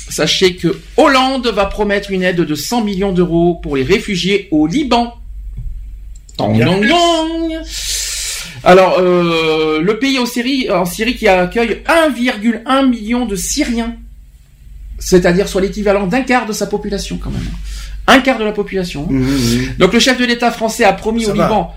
Sachez 0.09 0.56
que 0.56 0.80
Hollande 0.98 1.48
va 1.48 1.65
promettre 1.65 2.11
une 2.11 2.23
aide 2.23 2.41
de 2.41 2.56
100 2.56 2.81
millions 2.83 3.11
d'euros 3.14 3.56
pour 3.61 3.75
les 3.75 3.83
réfugiés 3.83 4.48
au 4.51 4.67
Liban. 4.67 5.15
Dong. 6.38 7.61
Alors, 8.64 8.99
euh, 8.99 9.81
le 9.81 9.98
pays 9.99 10.19
en 10.19 10.25
Syrie, 10.25 10.69
en 10.69 10.85
Syrie 10.85 11.15
qui 11.15 11.27
accueille 11.27 11.81
1,1 11.88 12.88
million 12.90 13.25
de 13.25 13.35
Syriens, 13.35 13.95
c'est-à-dire 14.99 15.48
soit 15.48 15.61
l'équivalent 15.61 16.06
d'un 16.07 16.22
quart 16.22 16.45
de 16.45 16.53
sa 16.53 16.67
population 16.67 17.17
quand 17.22 17.31
même. 17.31 17.41
Un 18.07 18.19
quart 18.19 18.38
de 18.38 18.43
la 18.43 18.51
population. 18.51 19.07
Donc 19.80 19.93
le 19.93 19.99
chef 19.99 20.19
de 20.19 20.25
l'État 20.25 20.51
français 20.51 20.83
a 20.83 20.93
promis 20.93 21.23
Ça 21.25 21.31
au 21.31 21.35
va. 21.35 21.43
Liban. 21.43 21.75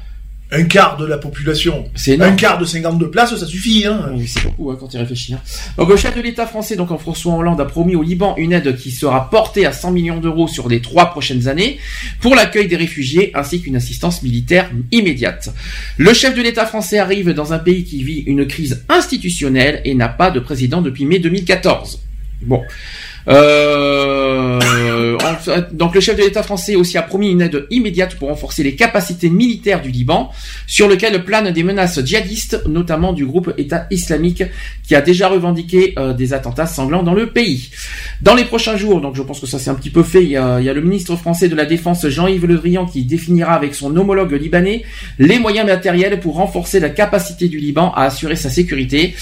Un 0.56 0.64
quart 0.64 0.96
de 0.96 1.04
la 1.04 1.18
population. 1.18 1.84
C'est 1.94 2.12
énorme. 2.12 2.32
Un 2.32 2.36
quart 2.36 2.58
de 2.58 2.64
52 2.64 3.10
places, 3.10 3.34
ça 3.36 3.46
suffit. 3.46 3.84
Hein. 3.86 4.10
Oui, 4.14 4.26
c'est 4.28 4.42
beaucoup 4.44 4.70
hein, 4.70 4.76
quand 4.78 4.92
il 4.94 4.98
réfléchit. 4.98 5.34
hein. 5.34 5.40
Donc 5.76 5.88
le 5.88 5.96
chef 5.96 6.14
de 6.16 6.20
l'État 6.20 6.46
français, 6.46 6.76
donc 6.76 6.90
en 6.90 6.98
François 6.98 7.34
Hollande, 7.34 7.60
a 7.60 7.64
promis 7.64 7.96
au 7.96 8.02
Liban 8.02 8.34
une 8.36 8.52
aide 8.52 8.76
qui 8.76 8.90
sera 8.90 9.28
portée 9.30 9.66
à 9.66 9.72
100 9.72 9.90
millions 9.90 10.20
d'euros 10.20 10.46
sur 10.46 10.68
les 10.68 10.80
trois 10.80 11.10
prochaines 11.10 11.48
années 11.48 11.78
pour 12.20 12.34
l'accueil 12.34 12.68
des 12.68 12.76
réfugiés 12.76 13.32
ainsi 13.34 13.60
qu'une 13.60 13.76
assistance 13.76 14.22
militaire 14.22 14.70
immédiate. 14.92 15.50
Le 15.98 16.12
chef 16.14 16.34
de 16.36 16.42
l'État 16.42 16.66
français 16.66 16.98
arrive 16.98 17.30
dans 17.30 17.52
un 17.52 17.58
pays 17.58 17.84
qui 17.84 18.04
vit 18.04 18.20
une 18.26 18.46
crise 18.46 18.84
institutionnelle 18.88 19.80
et 19.84 19.94
n'a 19.94 20.08
pas 20.08 20.30
de 20.30 20.40
président 20.40 20.82
depuis 20.82 21.04
mai 21.04 21.18
2014. 21.18 22.00
Bon. 22.42 22.62
Euh, 23.28 24.60
donc 25.72 25.94
le 25.94 26.00
chef 26.00 26.16
de 26.16 26.22
l'État 26.22 26.42
français 26.42 26.76
aussi 26.76 26.98
a 26.98 27.02
promis 27.02 27.30
une 27.30 27.42
aide 27.42 27.66
immédiate 27.70 28.16
pour 28.16 28.28
renforcer 28.28 28.62
les 28.62 28.74
capacités 28.74 29.30
militaires 29.30 29.82
du 29.82 29.90
Liban, 29.90 30.30
sur 30.66 30.88
lequel 30.88 31.24
planent 31.24 31.50
des 31.50 31.62
menaces 31.62 32.04
djihadistes, 32.04 32.62
notamment 32.66 33.12
du 33.12 33.26
groupe 33.26 33.52
État 33.58 33.86
islamique, 33.90 34.44
qui 34.86 34.94
a 34.94 35.00
déjà 35.00 35.28
revendiqué 35.28 35.94
euh, 35.98 36.12
des 36.12 36.32
attentats 36.32 36.66
sanglants 36.66 37.02
dans 37.02 37.14
le 37.14 37.28
pays. 37.28 37.70
Dans 38.20 38.34
les 38.34 38.44
prochains 38.44 38.76
jours, 38.76 39.00
donc 39.00 39.16
je 39.16 39.22
pense 39.22 39.40
que 39.40 39.46
ça 39.46 39.58
c'est 39.58 39.70
un 39.70 39.74
petit 39.74 39.90
peu 39.90 40.02
fait, 40.02 40.22
il 40.22 40.30
y, 40.30 40.36
a, 40.36 40.60
il 40.60 40.66
y 40.66 40.68
a 40.68 40.74
le 40.74 40.80
ministre 40.80 41.16
français 41.16 41.48
de 41.48 41.56
la 41.56 41.64
Défense 41.64 42.06
Jean-Yves 42.06 42.46
Le 42.46 42.56
Drian 42.56 42.86
qui 42.86 43.04
définira 43.04 43.54
avec 43.54 43.74
son 43.74 43.94
homologue 43.96 44.32
libanais 44.32 44.82
les 45.18 45.38
moyens 45.38 45.66
matériels 45.66 46.20
pour 46.20 46.36
renforcer 46.36 46.80
la 46.80 46.90
capacité 46.90 47.48
du 47.48 47.58
Liban 47.58 47.92
à 47.94 48.04
assurer 48.04 48.36
sa 48.36 48.50
sécurité 48.50 49.14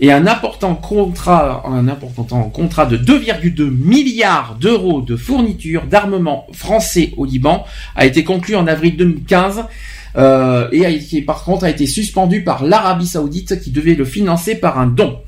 et 0.00 0.10
un 0.10 0.26
important 0.26 0.74
contrat, 0.74 1.62
un 1.66 1.86
important 1.86 2.44
contrat 2.48 2.86
de 2.86 2.96
2,2 2.96 3.70
milliards 3.70 4.56
d'euros 4.58 5.02
de 5.02 5.14
fourniture 5.14 5.84
d'armement 5.84 6.46
français 6.52 7.12
au 7.18 7.26
Liban 7.26 7.64
a 7.96 8.06
été 8.06 8.24
conclu 8.24 8.56
en 8.56 8.66
avril 8.66 8.96
2015 8.96 9.64
euh, 10.16 10.68
et 10.72 10.86
a 10.86 10.88
été, 10.88 11.20
par 11.20 11.44
contre 11.44 11.64
a 11.64 11.70
été 11.70 11.86
suspendu 11.86 12.42
par 12.42 12.64
l'Arabie 12.64 13.06
Saoudite 13.06 13.60
qui 13.60 13.70
devait 13.70 13.94
le 13.94 14.06
financer 14.06 14.54
par 14.54 14.78
un 14.78 14.86
don. 14.86 15.18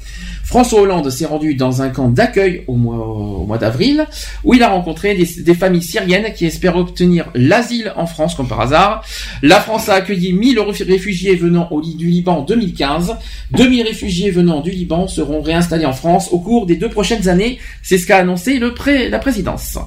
François 0.52 0.82
Hollande 0.82 1.08
s'est 1.08 1.24
rendu 1.24 1.54
dans 1.54 1.80
un 1.80 1.88
camp 1.88 2.10
d'accueil 2.10 2.64
au 2.66 2.74
mois, 2.74 3.56
d'avril, 3.56 4.06
où 4.44 4.52
il 4.52 4.62
a 4.62 4.68
rencontré 4.68 5.14
des, 5.14 5.54
familles 5.54 5.80
syriennes 5.80 6.30
qui 6.34 6.44
espèrent 6.44 6.76
obtenir 6.76 7.30
l'asile 7.34 7.90
en 7.96 8.04
France, 8.04 8.34
comme 8.34 8.48
par 8.48 8.60
hasard. 8.60 9.02
La 9.40 9.60
France 9.60 9.88
a 9.88 9.94
accueilli 9.94 10.34
1000 10.34 10.60
réfugiés 10.60 11.36
venant 11.36 11.70
du 11.96 12.06
Liban 12.06 12.40
en 12.40 12.42
2015. 12.42 13.16
2000 13.52 13.82
réfugiés 13.82 14.30
venant 14.30 14.60
du 14.60 14.72
Liban 14.72 15.08
seront 15.08 15.40
réinstallés 15.40 15.86
en 15.86 15.94
France 15.94 16.28
au 16.32 16.38
cours 16.38 16.66
des 16.66 16.76
deux 16.76 16.90
prochaines 16.90 17.30
années. 17.30 17.58
C'est 17.82 17.96
ce 17.96 18.06
qu'a 18.06 18.18
annoncé 18.18 18.60
la 18.60 19.18
présidence. 19.18 19.78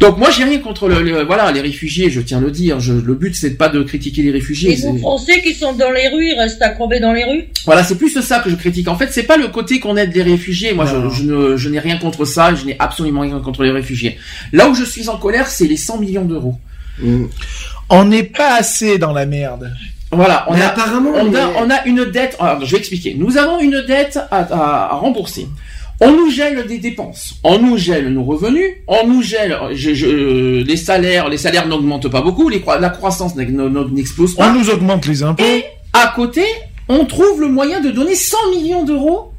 Donc 0.00 0.18
moi 0.18 0.30
j'ai 0.30 0.44
rien 0.44 0.58
contre 0.58 0.88
le, 0.88 1.02
le- 1.02 1.22
voilà 1.24 1.50
les 1.52 1.60
réfugiés, 1.62 2.10
je 2.10 2.20
tiens 2.20 2.38
à 2.38 2.40
le 2.42 2.50
dire. 2.50 2.80
Je, 2.80 2.92
le 2.92 3.14
but 3.14 3.34
c'est 3.34 3.54
pas 3.56 3.68
de 3.70 3.82
critiquer 3.82 4.22
les 4.22 4.30
réfugiés. 4.30 4.70
Les 4.70 4.76
c'est- 4.76 4.98
Français 4.98 5.40
qui 5.40 5.54
sont 5.54 5.72
dans 5.72 5.90
les 5.90 6.08
rues, 6.08 6.32
ils 6.32 6.38
restent 6.38 6.60
à 6.60 6.68
crever 6.70 7.00
dans 7.00 7.12
les 7.14 7.24
rues? 7.24 7.44
voilà, 7.64 7.82
c'est 7.82 7.96
plus 7.96 8.10
ça 8.20 8.40
que 8.40 8.50
je 8.50 8.56
critique. 8.56 8.88
En 8.88 8.96
fait, 8.96 9.08
c'est 9.10 9.22
pas 9.22 9.36
le 9.38 9.48
côté 9.48 9.80
qu'on 9.80 9.96
aide 9.96 10.14
les 10.14 10.22
réfugiés. 10.22 10.74
Moi, 10.74 10.84
je, 10.86 11.16
je 11.16 11.22
ne, 11.24 11.56
je 11.56 11.68
n'ai 11.70 11.78
rien 11.78 11.96
contre 11.98 12.24
ça. 12.26 12.54
Je 12.54 12.64
n'ai 12.66 12.76
absolument 12.78 13.22
rien 13.22 13.38
contre 13.40 13.62
les 13.62 13.70
réfugiés. 13.70 14.18
Là 14.52 14.68
où 14.68 14.74
je 14.74 14.84
suis 14.84 15.08
en 15.08 15.16
colère, 15.16 15.46
c'est 15.48 15.66
les 15.66 15.76
100 15.78 15.98
millions 15.98 16.24
d'euros. 16.26 16.56
On 17.88 18.04
n'est 18.04 18.22
pas 18.24 18.56
assez 18.56 18.98
dans 18.98 19.12
la 19.12 19.26
merde. 19.26 19.72
Voilà, 20.12 20.44
on 20.48 20.54
Mais 20.54 20.62
a, 20.62 20.68
apparemment, 20.68 21.10
on, 21.16 21.24
mais- 21.30 21.38
a, 21.38 21.50
on 21.58 21.70
a 21.70 21.84
une 21.86 22.04
dette. 22.04 22.36
Alors, 22.38 22.64
je 22.64 22.70
vais 22.72 22.78
expliquer. 22.78 23.14
Nous 23.18 23.36
avons 23.38 23.58
une 23.60 23.82
dette 23.86 24.18
à, 24.30 24.38
à- 24.42 24.92
à 24.92 24.94
rembourser. 24.96 25.46
On 26.00 26.12
nous 26.12 26.30
gèle 26.30 26.66
des 26.66 26.76
dépenses, 26.78 27.36
on 27.42 27.58
nous 27.58 27.78
gèle 27.78 28.08
nos 28.12 28.22
revenus, 28.24 28.70
on 28.86 29.06
nous 29.06 29.22
gèle 29.22 29.56
je- 29.72 29.94
je- 29.94 30.62
les 30.62 30.76
salaires. 30.76 31.28
Les 31.30 31.38
salaires 31.38 31.66
n'augmentent 31.66 32.08
pas 32.08 32.20
beaucoup, 32.20 32.48
les, 32.50 32.62
la 32.80 32.90
croissance 32.90 33.34
n'ex- 33.34 33.50
n'explose 33.50 34.34
pas. 34.34 34.50
On 34.50 34.52
nous 34.58 34.68
augmente 34.68 35.06
les 35.06 35.22
impôts. 35.22 35.42
Et 35.42 35.64
à 35.94 36.12
côté, 36.14 36.42
on 36.88 37.06
trouve 37.06 37.40
le 37.40 37.48
moyen 37.48 37.80
de 37.80 37.90
donner 37.90 38.14
100 38.14 38.36
millions 38.54 38.84
d'euros 38.84 39.32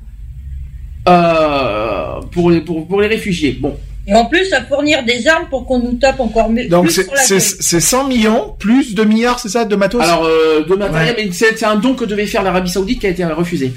euh, 1.07 2.21
pour, 2.31 2.49
les, 2.49 2.61
pour, 2.61 2.87
pour 2.87 3.01
les 3.01 3.07
réfugiés. 3.07 3.57
Bon, 3.59 3.75
Et 4.07 4.13
en 4.15 4.25
plus, 4.25 4.51
à 4.53 4.63
fournir 4.63 5.03
des 5.05 5.27
armes 5.27 5.45
pour 5.49 5.65
qu'on 5.65 5.79
nous 5.79 5.93
tape 5.93 6.19
encore 6.19 6.49
mieux. 6.49 6.67
Donc 6.67 6.85
plus 6.85 6.91
c'est 6.93 7.03
sur 7.03 7.13
la 7.13 7.19
c'est- 7.21 7.33
gueule. 7.35 7.57
c'est 7.61 7.79
100 7.79 8.07
millions 8.07 8.55
plus 8.57 8.95
2 8.95 9.03
milliards, 9.05 9.39
c'est 9.39 9.49
ça, 9.49 9.63
de 9.65 9.75
matos? 9.75 10.01
Alors, 10.01 10.25
euh, 10.25 10.65
de 10.67 10.75
matériel, 10.75 11.15
mais 11.17 11.29
c'est 11.31 11.57
c'est 11.57 11.65
un 11.65 11.75
don 11.75 11.93
que 11.93 12.03
devait 12.05 12.25
faire 12.25 12.43
l'Arabie 12.43 12.69
Saoudite 12.71 12.99
qui 12.99 13.07
a 13.07 13.09
été 13.11 13.23
refusé. 13.25 13.73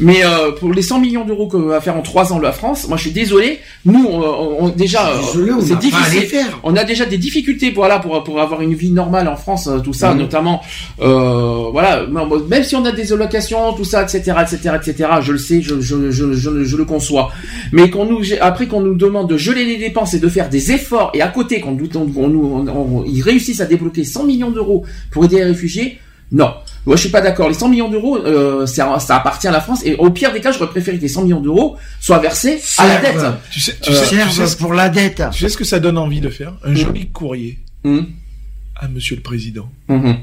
Mais 0.00 0.24
euh, 0.24 0.52
pour 0.52 0.72
les 0.72 0.82
100 0.82 1.00
millions 1.00 1.24
d'euros 1.24 1.46
que 1.48 1.56
va 1.56 1.80
faire 1.80 1.96
en 1.96 2.02
3 2.02 2.32
ans 2.32 2.38
la 2.38 2.52
France, 2.52 2.86
moi 2.88 2.96
je 2.96 3.02
suis 3.02 3.10
désolé. 3.12 3.58
Nous, 3.84 4.04
on, 4.08 4.64
on- 4.64 4.68
déjà, 4.68 5.12
Désolé, 5.32 5.52
on 5.52 5.60
c'est 5.60 5.78
difficile. 5.78 6.22
faire. 6.22 6.60
On 6.62 6.76
a 6.76 6.84
déjà 6.84 7.04
des 7.06 7.18
difficultés, 7.18 7.70
voilà, 7.70 7.98
pour 7.98 8.22
pour 8.24 8.40
avoir 8.40 8.60
une 8.62 8.74
vie 8.74 8.90
normale 8.90 9.28
en 9.28 9.36
France, 9.36 9.66
euh, 9.66 9.78
tout 9.80 9.92
ça, 9.92 10.12
Mhm. 10.12 10.18
notamment, 10.20 10.60
euh, 11.00 11.68
voilà, 11.72 12.06
même 12.06 12.64
si 12.64 12.76
on 12.76 12.84
a 12.84 12.92
des 12.92 13.12
allocations, 13.12 13.72
tout 13.74 13.84
ça, 13.84 14.02
etc., 14.02 14.18
etc., 14.42 14.76
etc. 14.76 15.08
Je 15.22 15.32
le 15.32 15.38
sais, 15.38 15.62
je 15.62 15.80
je 15.80 16.10
je 16.10 16.32
je, 16.32 16.64
je 16.64 16.76
le 16.76 16.84
conçois. 16.84 17.30
Mais 17.72 17.90
qu'on 17.90 18.04
nous 18.04 18.20
après 18.40 18.66
qu'on 18.66 18.80
nous 18.80 18.94
demande 18.94 19.28
de 19.28 19.36
geler 19.36 19.64
les 19.64 19.76
dépenses 19.78 20.14
et 20.14 20.18
de 20.20 20.28
faire 20.28 20.48
des 20.48 20.72
efforts, 20.72 21.10
et 21.14 21.22
à 21.22 21.28
côté 21.28 21.60
qu'on 21.60 21.72
nous 21.72 21.88
on, 21.94 22.08
on- 22.18 22.68
on- 22.68 23.04
ils 23.04 23.22
réussissent 23.22 23.60
à 23.60 23.66
débloquer 23.66 24.04
100 24.04 24.24
millions 24.24 24.50
d'euros 24.50 24.84
pour 25.10 25.24
aider 25.24 25.36
les 25.36 25.44
réfugiés, 25.44 25.98
non. 26.32 26.50
Moi, 26.88 26.96
je 26.96 27.02
suis 27.02 27.10
pas 27.10 27.20
d'accord. 27.20 27.48
Les 27.48 27.54
100 27.54 27.68
millions 27.68 27.90
d'euros, 27.90 28.16
euh, 28.16 28.64
ça, 28.66 28.98
ça 28.98 29.16
appartit 29.16 29.46
à 29.46 29.50
la 29.50 29.60
France. 29.60 29.82
Et 29.84 29.94
au 29.96 30.08
pire 30.10 30.32
des 30.32 30.40
cas, 30.40 30.52
j'aurais 30.52 30.70
préféré 30.70 30.96
que 30.96 31.02
les 31.02 31.08
100 31.08 31.24
millions 31.24 31.40
d'euros 31.40 31.76
soient 32.00 32.18
versés 32.18 32.60
à 32.78 32.88
la 32.88 32.96
dette. 33.00 33.20
Tu 33.52 33.60
sais, 33.60 33.76
tu 33.80 33.90
Euh, 33.90 33.94
sais, 33.94 34.46
tu 34.50 34.56
pour 34.56 34.72
la 34.72 34.88
dette. 34.88 35.22
tu 35.32 35.40
sais 35.40 35.48
ce 35.50 35.58
que 35.58 35.64
ça 35.64 35.80
donne 35.80 35.98
envie 35.98 36.20
de 36.20 36.30
faire? 36.30 36.54
Un 36.64 36.74
joli 36.74 37.08
courrier 37.10 37.58
Hum, 37.84 38.06
à 38.74 38.88
Monsieur 38.88 39.16
le 39.16 39.22
Président. 39.22 39.68
hum. 39.88 40.16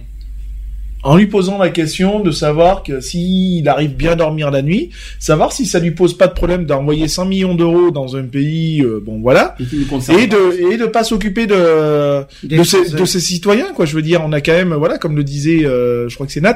En 1.06 1.18
lui 1.18 1.28
posant 1.28 1.60
la 1.60 1.70
question 1.70 2.20
de 2.20 2.32
savoir 2.32 2.82
que 2.82 3.00
s'il 3.00 3.70
arrive 3.70 3.96
bien 3.96 4.14
à 4.14 4.16
dormir 4.16 4.50
la 4.50 4.64
nuit, 4.64 4.90
savoir 5.20 5.52
si 5.52 5.68
ça 5.68 5.78
lui 5.78 5.92
pose 5.92 6.18
pas 6.18 6.26
de 6.26 6.34
problème 6.34 6.66
d'envoyer 6.66 7.08
100 7.08 7.26
millions 7.26 7.54
d'euros 7.54 7.92
dans 7.92 8.16
un 8.16 8.24
pays, 8.24 8.82
euh, 8.82 9.00
bon 9.06 9.20
voilà, 9.22 9.56
Et 10.20 10.26
de 10.26 10.72
et 10.74 10.78
de 10.78 10.86
pas 10.88 11.04
s'occuper 11.04 11.46
de 11.46 12.24
de 12.44 12.64
ses, 12.64 12.90
de 12.90 13.06
ses 13.06 13.20
citoyens 13.20 13.72
quoi. 13.76 13.86
Je 13.86 13.96
veux 13.96 14.02
dire, 14.02 14.24
on 14.26 14.32
a 14.34 14.42
quand 14.42 14.54
même 14.54 14.74
voilà 14.74 14.98
comme 14.98 15.16
le 15.16 15.24
disait, 15.24 15.64
euh, 15.64 16.10
je 16.10 16.16
crois 16.16 16.26
que 16.26 16.34
c'est 16.34 16.42
Nat, 16.42 16.56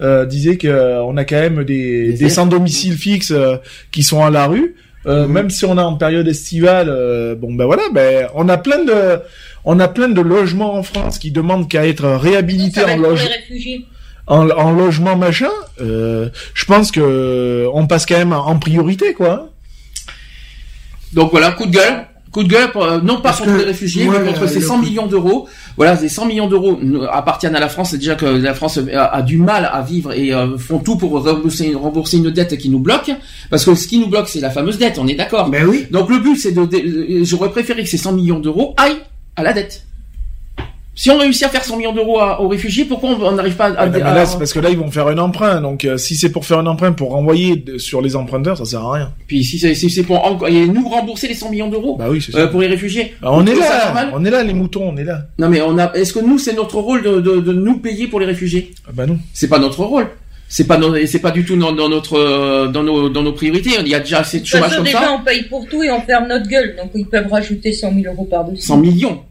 euh, 0.00 0.24
disait 0.24 0.56
que 0.56 0.66
euh, 0.68 1.02
on 1.02 1.18
a 1.18 1.24
quand 1.24 1.40
même 1.40 1.64
des 1.64 2.12
Des 2.12 2.12
des 2.14 2.28
sans 2.30 2.46
domicile 2.46 2.94
fixe 2.94 3.32
euh, 3.32 3.56
qui 3.92 4.02
sont 4.02 4.24
à 4.24 4.30
la 4.30 4.46
rue. 4.46 4.76
Euh, 5.06 5.26
Mhm. 5.26 5.32
Même 5.32 5.50
si 5.50 5.64
on 5.64 5.78
est 5.78 5.82
en 5.82 5.94
période 5.96 6.28
estivale, 6.28 6.88
euh, 6.90 7.34
bon 7.34 7.54
ben 7.54 7.64
voilà, 7.64 7.84
ben 7.92 8.28
on 8.34 8.48
a 8.50 8.58
plein 8.58 8.84
de 8.84 9.18
on 9.64 9.80
a 9.80 9.88
plein 9.88 10.08
de 10.08 10.20
logements 10.20 10.74
en 10.74 10.82
France 10.82 11.18
qui 11.18 11.30
demandent 11.30 11.68
qu'à 11.68 11.86
être 11.86 12.06
réhabilités 12.06 12.84
en 12.84 12.96
logement 12.96 13.30
en, 14.26 14.50
en 14.50 14.72
logement 14.72 15.16
machin, 15.16 15.50
euh, 15.80 16.28
je 16.54 16.64
pense 16.66 16.90
que 16.90 17.66
on 17.72 17.86
passe 17.86 18.04
quand 18.04 18.18
même 18.18 18.34
en 18.34 18.58
priorité 18.58 19.14
quoi. 19.14 19.48
Donc 21.14 21.30
voilà, 21.30 21.52
coup 21.52 21.66
de 21.66 21.72
gueule. 21.72 22.06
Coup 22.32 22.44
de 22.44 22.48
gueule, 22.48 22.70
pour, 22.70 22.84
euh, 22.84 23.00
non 23.00 23.16
pas 23.16 23.22
Parce 23.30 23.40
contre 23.40 23.56
les 23.56 23.64
réfugiés, 23.64 24.04
mais 24.08 24.24
contre 24.32 24.46
ces 24.48 24.60
le 24.60 24.66
100 24.66 24.76
coup- 24.78 24.82
millions 24.84 25.06
d'euros. 25.06 25.48
Voilà, 25.76 25.96
ces 25.96 26.08
100 26.08 26.26
millions 26.26 26.46
d'euros 26.46 26.78
euh, 26.80 27.06
appartiennent 27.10 27.56
à 27.56 27.60
la 27.60 27.68
France. 27.68 27.90
C'est 27.90 27.98
déjà 27.98 28.14
que 28.14 28.24
la 28.26 28.54
France 28.54 28.78
a, 28.94 29.04
a 29.06 29.22
du 29.22 29.36
mal 29.36 29.68
à 29.72 29.82
vivre 29.82 30.12
et 30.12 30.32
euh, 30.32 30.56
font 30.56 30.78
tout 30.78 30.96
pour 30.96 31.10
rembourser, 31.24 31.74
rembourser 31.74 32.18
une 32.18 32.30
dette 32.30 32.56
qui 32.56 32.68
nous 32.70 32.78
bloque. 32.78 33.10
Parce 33.50 33.64
que 33.64 33.74
ce 33.74 33.88
qui 33.88 33.98
nous 33.98 34.06
bloque, 34.08 34.28
c'est 34.28 34.40
la 34.40 34.50
fameuse 34.50 34.78
dette, 34.78 34.98
on 34.98 35.08
est 35.08 35.14
d'accord. 35.16 35.48
Ben 35.50 35.66
oui. 35.66 35.86
Donc 35.90 36.08
le 36.08 36.18
but, 36.20 36.36
c'est 36.36 36.52
de... 36.52 36.64
de- 36.66 37.24
J'aurais 37.24 37.50
préféré 37.50 37.82
que 37.82 37.88
ces 37.88 37.98
100 37.98 38.12
millions 38.12 38.38
d'euros 38.38 38.74
aillent 38.76 39.00
à 39.34 39.42
la 39.42 39.52
dette. 39.52 39.84
Si 41.00 41.10
on 41.10 41.16
réussit 41.16 41.44
à 41.44 41.48
faire 41.48 41.64
100 41.64 41.78
millions 41.78 41.94
d'euros 41.94 42.20
aux 42.40 42.48
réfugiés, 42.48 42.84
pourquoi 42.84 43.08
on 43.22 43.32
n'arrive 43.32 43.56
pas 43.56 43.68
à... 43.68 43.74
Ah, 43.78 43.86
mais 43.86 44.02
à- 44.02 44.14
là, 44.14 44.26
c'est 44.26 44.36
parce 44.36 44.52
que 44.52 44.60
là 44.60 44.68
ils 44.68 44.76
vont 44.76 44.90
faire 44.90 45.06
un 45.06 45.16
emprunt, 45.16 45.62
donc 45.62 45.86
euh, 45.86 45.96
si 45.96 46.14
c'est 46.14 46.28
pour 46.28 46.44
faire 46.44 46.58
un 46.58 46.66
emprunt 46.66 46.92
pour 46.92 47.12
renvoyer 47.12 47.56
de- 47.56 47.78
sur 47.78 48.02
les 48.02 48.16
emprunteurs, 48.16 48.58
ça 48.58 48.66
sert 48.66 48.84
à 48.84 48.92
rien. 48.92 49.12
Puis 49.26 49.42
si 49.42 49.58
c'est 49.58 49.74
si 49.74 50.02
pour 50.02 50.22
en- 50.22 50.46
et 50.46 50.66
nous 50.66 50.86
rembourser 50.86 51.26
les 51.28 51.32
100 51.32 51.48
millions 51.52 51.70
d'euros 51.70 51.96
Bah 51.98 52.08
oui, 52.10 52.20
c'est 52.20 52.34
euh, 52.36 52.40
ça. 52.44 52.48
pour 52.48 52.60
les 52.60 52.66
réfugiés. 52.66 53.14
Bah, 53.22 53.30
on 53.32 53.46
est 53.46 53.54
là, 53.54 53.84
normal 53.86 54.10
on 54.12 54.24
est 54.26 54.30
là 54.30 54.42
les 54.44 54.52
moutons, 54.52 54.90
on 54.92 54.96
est 54.98 55.04
là. 55.04 55.22
Non 55.38 55.48
mais 55.48 55.62
on 55.62 55.78
a. 55.78 55.90
Est-ce 55.94 56.12
que 56.12 56.18
nous 56.20 56.36
c'est 56.36 56.52
notre 56.52 56.76
rôle 56.78 57.02
de, 57.02 57.18
de, 57.18 57.40
de 57.40 57.52
nous 57.54 57.78
payer 57.78 58.06
pour 58.06 58.20
les 58.20 58.26
réfugiés? 58.26 58.72
Ah 58.86 58.90
bah 58.92 59.06
non. 59.06 59.18
C'est 59.32 59.48
pas 59.48 59.58
notre 59.58 59.82
rôle. 59.82 60.06
C'est 60.50 60.66
pas 60.66 60.78
c'est 61.06 61.20
pas 61.20 61.30
du 61.30 61.46
tout 61.46 61.56
dans, 61.56 61.72
dans 61.72 61.88
notre 61.88 62.18
euh, 62.18 62.66
dans 62.68 62.82
nos 62.82 63.08
dans 63.08 63.22
nos 63.22 63.32
priorités. 63.32 63.70
Il 63.80 63.88
y 63.88 63.94
a 63.94 64.00
déjà 64.00 64.18
assez 64.18 64.40
de 64.40 64.44
chômage 64.44 64.76
comme 64.76 64.84
déjà, 64.84 65.00
ça. 65.00 65.12
on 65.18 65.24
paye 65.24 65.44
pour 65.44 65.66
tout 65.66 65.82
et 65.82 65.90
on 65.90 66.02
ferme 66.02 66.26
notre 66.28 66.46
gueule. 66.46 66.76
Donc, 66.76 66.90
ils 66.94 67.06
peuvent 67.06 67.30
rajouter 67.30 67.72
100 67.72 67.94
000 67.94 68.12
euros 68.12 68.24
par-dessus. 68.30 68.66
100 68.66 68.76
millions. 68.76 69.22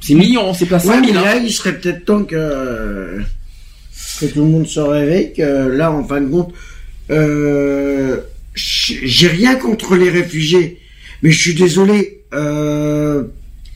C'est 0.00 0.14
millions, 0.14 0.54
c'est 0.54 0.66
pas 0.66 0.78
100 0.78 0.88
Ouais, 1.00 1.06
000. 1.08 1.20
mais 1.20 1.28
hein. 1.28 1.40
il 1.44 1.52
serait 1.52 1.74
peut-être 1.78 2.04
temps 2.04 2.24
que, 2.24 3.20
que 4.20 4.26
tout 4.26 4.40
le 4.44 4.50
monde 4.50 4.66
se 4.66 4.80
réveille, 4.80 5.32
que 5.32 5.68
là, 5.68 5.90
en 5.92 6.04
fin 6.04 6.20
de 6.20 6.28
compte, 6.30 6.52
euh, 7.10 8.18
j'ai 8.54 9.28
rien 9.28 9.56
contre 9.56 9.96
les 9.96 10.10
réfugiés, 10.10 10.80
mais 11.22 11.30
je 11.30 11.40
suis 11.40 11.54
désolé, 11.54 12.22
euh, 12.32 13.24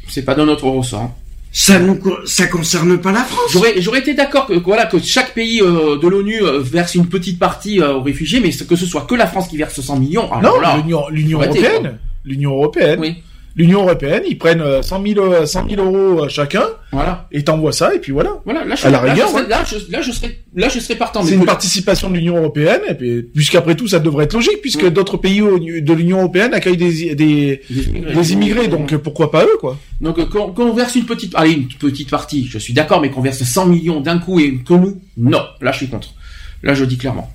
C'est 0.08 0.24
pas 0.24 0.34
dans 0.34 0.46
notre 0.46 0.66
ressort. 0.68 1.12
ça 1.52 1.80
ça 2.24 2.46
concerne 2.46 2.98
pas 2.98 3.12
la 3.12 3.24
France. 3.24 3.50
J'aurais 3.52 3.80
j'aurais 3.80 3.98
été 4.00 4.14
d'accord 4.14 4.46
que 4.46 4.54
voilà 4.54 4.86
que 4.86 4.98
chaque 4.98 5.34
pays 5.34 5.60
euh, 5.60 5.98
de 5.98 6.06
l'ONU 6.08 6.42
euh, 6.42 6.60
verse 6.60 6.94
une 6.94 7.08
petite 7.08 7.38
partie 7.38 7.80
euh, 7.80 7.94
aux 7.94 8.02
réfugiés, 8.02 8.40
mais 8.40 8.50
que 8.50 8.76
ce 8.76 8.86
soit 8.86 9.02
que 9.02 9.14
la 9.14 9.26
France 9.26 9.48
qui 9.48 9.56
verse 9.56 9.80
100 9.80 9.98
millions. 9.98 10.32
alors 10.32 10.54
non, 10.56 10.60
là, 10.60 10.76
l'Union 11.10 11.40
européenne, 11.40 11.98
l'Union 12.24 12.52
européenne. 12.52 13.00
Oui. 13.00 13.16
L'Union 13.54 13.82
européenne, 13.82 14.22
ils 14.26 14.38
prennent 14.38 14.62
euh, 14.62 14.80
100 14.82 15.02
000, 15.06 15.20
euh, 15.20 15.44
100 15.46 15.68
000 15.68 15.82
euros 15.84 16.24
euh, 16.24 16.28
chacun, 16.28 16.64
Voilà. 16.90 17.28
et 17.32 17.44
t'envoient 17.44 17.72
ça, 17.72 17.94
et 17.94 17.98
puis 17.98 18.10
voilà. 18.12 18.30
Voilà. 18.46 18.64
Là 18.64 18.74
je, 18.76 18.86
À 18.86 18.90
la 18.90 19.02
là, 19.04 19.12
rigueur, 19.12 19.28
je 19.28 19.32
serais- 19.32 19.42
ouais. 19.42 19.48
là, 19.48 19.64
je, 19.64 19.92
là, 19.92 20.00
je 20.02 20.10
serais 20.12 20.38
là 20.54 20.68
je 20.68 20.80
serais 20.80 20.94
partant. 20.96 21.22
C'est 21.22 21.34
une 21.34 21.44
participation 21.44 22.08
de 22.08 22.14
l'Union 22.16 22.38
européenne, 22.38 22.80
et 22.88 22.94
puis, 22.94 23.22
puisqu'après 23.34 23.74
tout, 23.74 23.88
ça 23.88 23.98
devrait 23.98 24.24
être 24.24 24.32
logique, 24.34 24.60
puisque 24.62 24.88
d'autres 24.88 25.16
pays 25.18 25.40
de 25.40 25.92
l'Union 25.92 26.18
européenne 26.20 26.54
accueillent 26.54 26.76
des, 26.78 27.14
des, 27.14 27.60
des 27.68 27.88
immigrés. 27.88 28.14
des 28.14 28.32
immigrés, 28.32 28.68
donc 28.68 28.92
euh, 28.92 28.98
pourquoi 28.98 29.30
pas 29.30 29.44
eux, 29.44 29.58
quoi. 29.60 29.76
Donc 30.00 30.18
euh, 30.18 30.24
qu'on 30.24 30.52
qu'on 30.52 30.72
verse 30.72 30.94
une 30.94 31.04
petite, 31.04 31.34
allez 31.36 31.52
une 31.52 31.68
petite 31.68 32.08
partie, 32.10 32.46
je 32.50 32.58
suis 32.58 32.72
d'accord, 32.72 33.00
mais 33.02 33.10
qu'on 33.10 33.20
verse 33.20 33.42
100 33.42 33.66
millions 33.66 34.00
d'un 34.00 34.18
coup 34.18 34.40
et 34.40 34.56
que 34.66 34.72
nous, 34.74 35.00
non, 35.18 35.42
là 35.60 35.72
je 35.72 35.76
suis 35.78 35.88
contre. 35.88 36.14
Là 36.62 36.74
je 36.74 36.84
dis 36.84 36.96
clairement. 36.96 37.28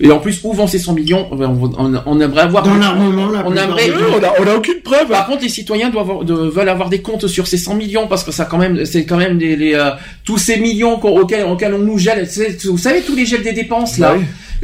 Et 0.00 0.10
en 0.10 0.18
plus, 0.18 0.40
où 0.42 0.52
vont 0.52 0.66
ces 0.66 0.78
100 0.80 0.94
millions 0.94 1.28
on, 1.30 1.40
on- 1.40 2.02
on 2.06 2.20
aimerait 2.20 2.42
avoir. 2.42 2.64
Dans 2.64 2.74
l'armement, 2.74 3.30
la 3.30 3.46
On 3.46 3.54
aimerait. 3.54 3.90
on 3.92 4.22
a, 4.24 4.32
on 4.40 4.46
a 4.46 4.54
aucune 4.56 4.80
preuve. 4.82 5.08
Par 5.08 5.26
contre, 5.26 5.42
les 5.42 5.48
citoyens 5.48 5.88
doivent 5.90 6.10
avoir- 6.10 6.24
de- 6.24 6.34
veulent 6.34 6.68
avoir 6.68 6.88
des 6.90 7.00
comptes 7.00 7.26
sur 7.28 7.46
ces 7.46 7.58
100 7.58 7.74
millions 7.76 8.08
parce 8.08 8.24
que 8.24 8.32
ça 8.32 8.44
quand 8.44 8.58
même, 8.58 8.84
c'est 8.84 9.04
quand 9.06 9.16
même 9.18 9.38
les, 9.38 9.74
euh, 9.74 9.90
tous 10.24 10.38
ces 10.38 10.56
millions 10.58 10.94
auxquels, 11.02 11.44
auxquels 11.46 11.74
on 11.74 11.78
nous 11.78 11.98
gèle. 11.98 12.28
Vous 12.64 12.78
savez 12.78 13.02
tous 13.02 13.14
les 13.14 13.24
gels 13.24 13.42
des 13.44 13.52
dépenses 13.52 13.98
là. 13.98 14.16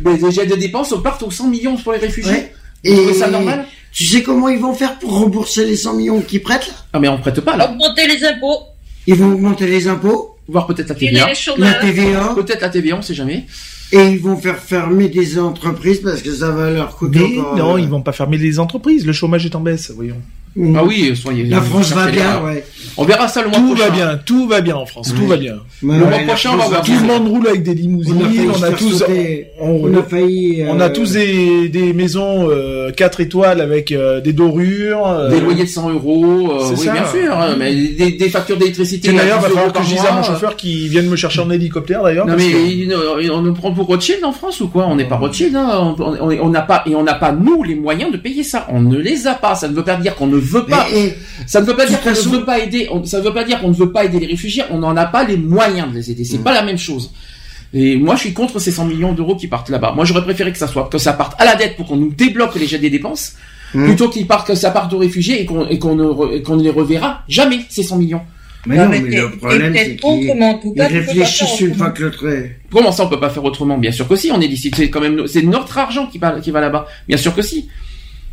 Bah 0.03 0.11
les 0.21 0.31
gels 0.33 0.49
des 0.49 0.57
dépenses 0.57 0.95
partent 1.03 1.23
aux 1.23 1.31
100 1.31 1.49
millions 1.49 1.77
pour 1.77 1.93
les 1.93 1.99
réfugiés. 1.99 2.31
Ouais. 2.33 2.53
Vous 2.85 2.97
trouvez 2.97 3.15
ça 3.15 3.29
normal 3.31 3.67
tu 3.93 4.05
sais 4.05 4.23
comment 4.23 4.49
ils 4.49 4.61
vont 4.61 4.73
faire 4.73 4.99
pour 5.01 5.19
rembourser 5.19 5.65
les 5.67 5.75
100 5.77 5.95
millions 5.95 6.21
qu'ils 6.21 6.43
prêtent 6.43 6.69
là? 6.69 6.75
Ah 6.93 7.01
mais 7.01 7.09
on 7.09 7.19
prête 7.19 7.41
pas 7.41 7.57
là. 7.57 7.71
Augmenter 7.73 8.07
les 8.07 8.25
impôts. 8.25 8.61
Ils 9.09 9.17
vont 9.17 9.33
augmenter 9.33 9.67
les 9.67 9.89
impôts, 9.89 10.37
Voir 10.47 10.67
peut-être 10.69 10.91
la 10.91 10.95
TVA. 10.95 11.27
les 11.27 11.65
la. 11.65 11.75
TVA, 11.75 12.33
Peut-être 12.37 12.61
la 12.61 12.69
TVA, 12.69 12.97
on 12.97 13.03
sait 13.03 13.15
jamais. 13.15 13.47
Et 13.93 14.09
ils 14.11 14.21
vont 14.21 14.37
faire 14.37 14.59
fermer 14.59 15.09
des 15.09 15.39
entreprises 15.39 16.01
parce 16.01 16.23
que 16.23 16.33
ça 16.33 16.51
va 16.51 16.71
leur 16.71 16.97
coûter 16.97 17.19
Mais 17.19 17.41
encore. 17.41 17.57
non, 17.57 17.75
euh, 17.77 17.81
ils 17.81 17.89
vont 17.89 18.03
pas 18.03 18.13
fermer 18.13 18.39
les 18.39 18.59
entreprises, 18.59 19.07
le 19.07 19.13
chômage 19.13 19.47
est 19.47 19.55
en 19.55 19.61
baisse, 19.61 19.91
voyons. 19.95 20.21
Mm. 20.57 20.77
Ah 20.79 20.85
oui, 20.85 21.15
soyez. 21.17 21.45
La 21.45 21.61
France 21.61 21.93
va 21.93 22.11
bien, 22.11 22.41
les- 22.41 22.47
ouais. 22.47 22.65
On 22.97 23.05
verra 23.05 23.29
ça 23.29 23.43
le 23.43 23.49
mois 23.49 23.59
Tout 23.59 23.67
prochain. 23.75 23.85
va 23.85 23.91
bien, 23.91 24.21
tout 24.27 24.49
va 24.49 24.61
bien 24.61 24.77
en 24.77 24.85
France, 24.87 25.15
tout 25.15 25.23
Ouais. 25.23 25.29
va 25.29 25.37
bien. 25.37 25.55
Ouais, 25.83 25.99
Le 25.99 26.05
mois 26.07 26.19
prochain, 26.27 26.51
on 26.53 26.57
va 26.57 26.67
voir 26.69 26.83
Tout 26.83 26.93
le 27.01 27.07
monde 27.07 27.29
roule 27.29 27.47
avec 27.49 27.63
des 27.63 27.75
limousines, 27.75 28.15
On 28.59 28.63
a 28.63 28.71
tous, 28.73 29.05
on, 29.61 29.95
a 29.97 30.03
failli. 30.03 30.63
on 30.69 30.81
a 30.81 30.85
euh, 30.85 30.93
tous 30.93 31.13
des, 31.13 31.69
des 31.69 31.93
maisons 31.93 32.49
euh, 32.51 32.91
4 32.93 33.21
étoiles 33.21 33.61
avec 33.61 33.93
euh, 33.93 34.21
des 34.21 34.33
dorures. 34.33 35.07
euh, 35.09 35.31
Des 35.31 35.41
loyers 35.41 35.65
de 35.65 35.69
100 35.69 35.91
euros, 35.91 36.51
euh, 36.53 36.65
C'est 36.67 36.81
oui 36.81 36.87
ça. 36.87 36.93
bien 36.93 37.07
sûr, 37.07 37.39
hein, 37.39 37.55
mais 37.59 37.75
des, 37.75 38.11
des 38.13 38.29
factures 38.29 38.57
d'électricité. 38.59 39.13
D'ailleurs, 39.13 39.39
10 39.39 39.43
va 39.45 39.49
falloir 39.51 39.73
que 39.73 39.83
je 39.83 39.89
dise 39.89 40.05
à 40.07 40.13
mon 40.13 40.23
chauffeur 40.23 40.57
qui 40.57 40.89
vienne 40.89 41.09
me 41.09 41.17
chercher 41.17 41.41
en 41.41 41.51
hélicoptère 41.51 42.03
d'ailleurs. 42.03 42.27
Non 42.27 42.35
mais 42.37 42.51
que- 42.51 43.31
on 43.31 43.43
nous 43.43 43.55
prend 43.55 43.73
pour 43.73 43.87
Rothschild 43.87 44.25
en 44.25 44.33
France 44.33 44.61
ou 44.61 44.69
quoi? 44.69 44.87
On 44.89 44.97
n'est 44.97 45.05
pas 45.09 45.17
Rothschild, 45.17 45.55
hein. 45.57 45.95
on 45.99 46.49
n'a 46.49 46.63
pas 46.63 46.83
et 46.87 46.95
on 46.95 47.03
n'a 47.05 47.15
pas 47.15 47.33
nous 47.33 47.63
les 47.63 47.75
moyens 47.77 48.11
de 48.13 48.17
payer 48.17 48.43
ça. 48.43 48.67
On 48.71 48.83
ne 48.83 48.99
les 48.99 49.27
a 49.27 49.35
pas. 49.35 49.55
Ça 49.55 49.69
ne 49.69 49.75
veut 49.75 49.85
pas 49.85 49.97
dire 49.97 50.15
qu'on 50.17 50.27
ne 50.27 50.40
veut 50.41 50.67
pas. 50.67 50.87
mais, 50.93 51.01
et- 51.09 51.15
Ça 51.47 51.61
ne 51.61 51.67
veut 51.67 51.77
pas 51.77 51.87
dire 51.87 52.01
qu'on 52.01 52.11
ne 52.11 52.15
veut 52.39 52.45
pas 52.45 52.59
aider. 52.59 52.89
on- 52.91 53.05
ça 53.05 53.19
ne 53.19 53.25
veut 53.25 53.33
pas 53.33 53.45
dire 53.45 53.61
qu'on 53.61 53.69
ne 53.69 53.75
veut 53.75 53.93
pas 53.93 54.05
aider 54.05 54.19
les 54.21 54.27
réfugiés. 54.27 54.63
On 54.71 54.79
n'en 54.79 54.97
a 54.97 55.07
pas 55.07 55.25
les 55.25 55.37
moyens 55.37 55.91
de 55.91 55.97
les 55.97 56.11
aider. 56.11 56.25
C'est 56.25 56.39
Mm. 56.39 56.43
pas 56.45 56.53
la 56.55 56.63
même 56.63 56.79
chose. 56.79 57.13
Et 57.73 57.97
moi, 57.97 58.17
je 58.17 58.21
suis 58.21 58.33
contre 58.33 58.59
ces 58.59 58.73
100 58.73 58.85
millions 58.87 59.13
d'euros 59.13 59.37
qui 59.37 59.47
partent 59.47 59.71
là-bas. 59.71 59.93
Moi, 59.95 60.05
j'aurais 60.05 60.23
préféré 60.25 60.51
que 60.53 60.59
ça 60.59 60.67
soit 60.67 60.89
que 60.91 60.99
ça 60.99 61.13
parte 61.13 61.41
à 61.41 61.45
la 61.45 61.55
dette 61.55 61.77
pour 61.77 61.87
qu'on 61.87 61.97
nous 61.97 62.11
débloque 62.13 62.55
les 62.57 62.67
jets 62.67 62.79
des 62.81 62.91
dépenses, 62.91 63.35
Mm. 63.75 63.85
plutôt 63.85 64.09
qu'ils 64.09 64.27
partent 64.27 64.47
que 64.49 64.55
ça 64.57 64.71
parte 64.73 64.93
aux 64.93 64.99
réfugiés 64.99 65.43
et 65.43 65.47
qu'on 65.47 65.65
ne 65.95 66.63
les 66.63 66.71
reverra 66.71 67.23
jamais 67.29 67.61
ces 67.69 67.83
100 67.85 67.97
millions. 67.97 68.23
Mais 68.67 68.77
Non, 68.77 68.85
non, 68.85 68.91
mais 68.91 69.01
mais 69.01 69.17
le 69.17 69.31
problème, 69.39 69.73
c'est 69.75 69.97
qu'ils 69.97 70.83
réfléchissent 70.83 71.61
une 71.61 71.75
fois 71.75 71.91
que 71.91 72.03
le 72.03 72.11
trait. 72.11 72.59
Comment 72.71 72.93
ça, 72.93 73.05
on 73.05 73.09
peut 73.09 73.19
pas 73.19 73.31
faire 73.31 73.43
autrement? 73.45 73.79
Bien 73.79 73.91
sûr 73.93 74.07
que 74.07 74.17
si. 74.17 74.31
On 74.33 74.41
est 74.41 74.49
d'ici. 74.49 74.71
C'est 74.77 74.91
quand 74.91 75.01
même, 75.01 75.27
c'est 75.27 75.41
notre 75.43 75.79
argent 75.79 76.07
qui 76.09 76.19
va, 76.19 76.33
qui 76.41 76.51
va 76.51 76.61
là-bas. 76.61 76.87
Bien 77.09 77.17
sûr 77.17 77.35
que 77.35 77.41
si. 77.41 77.69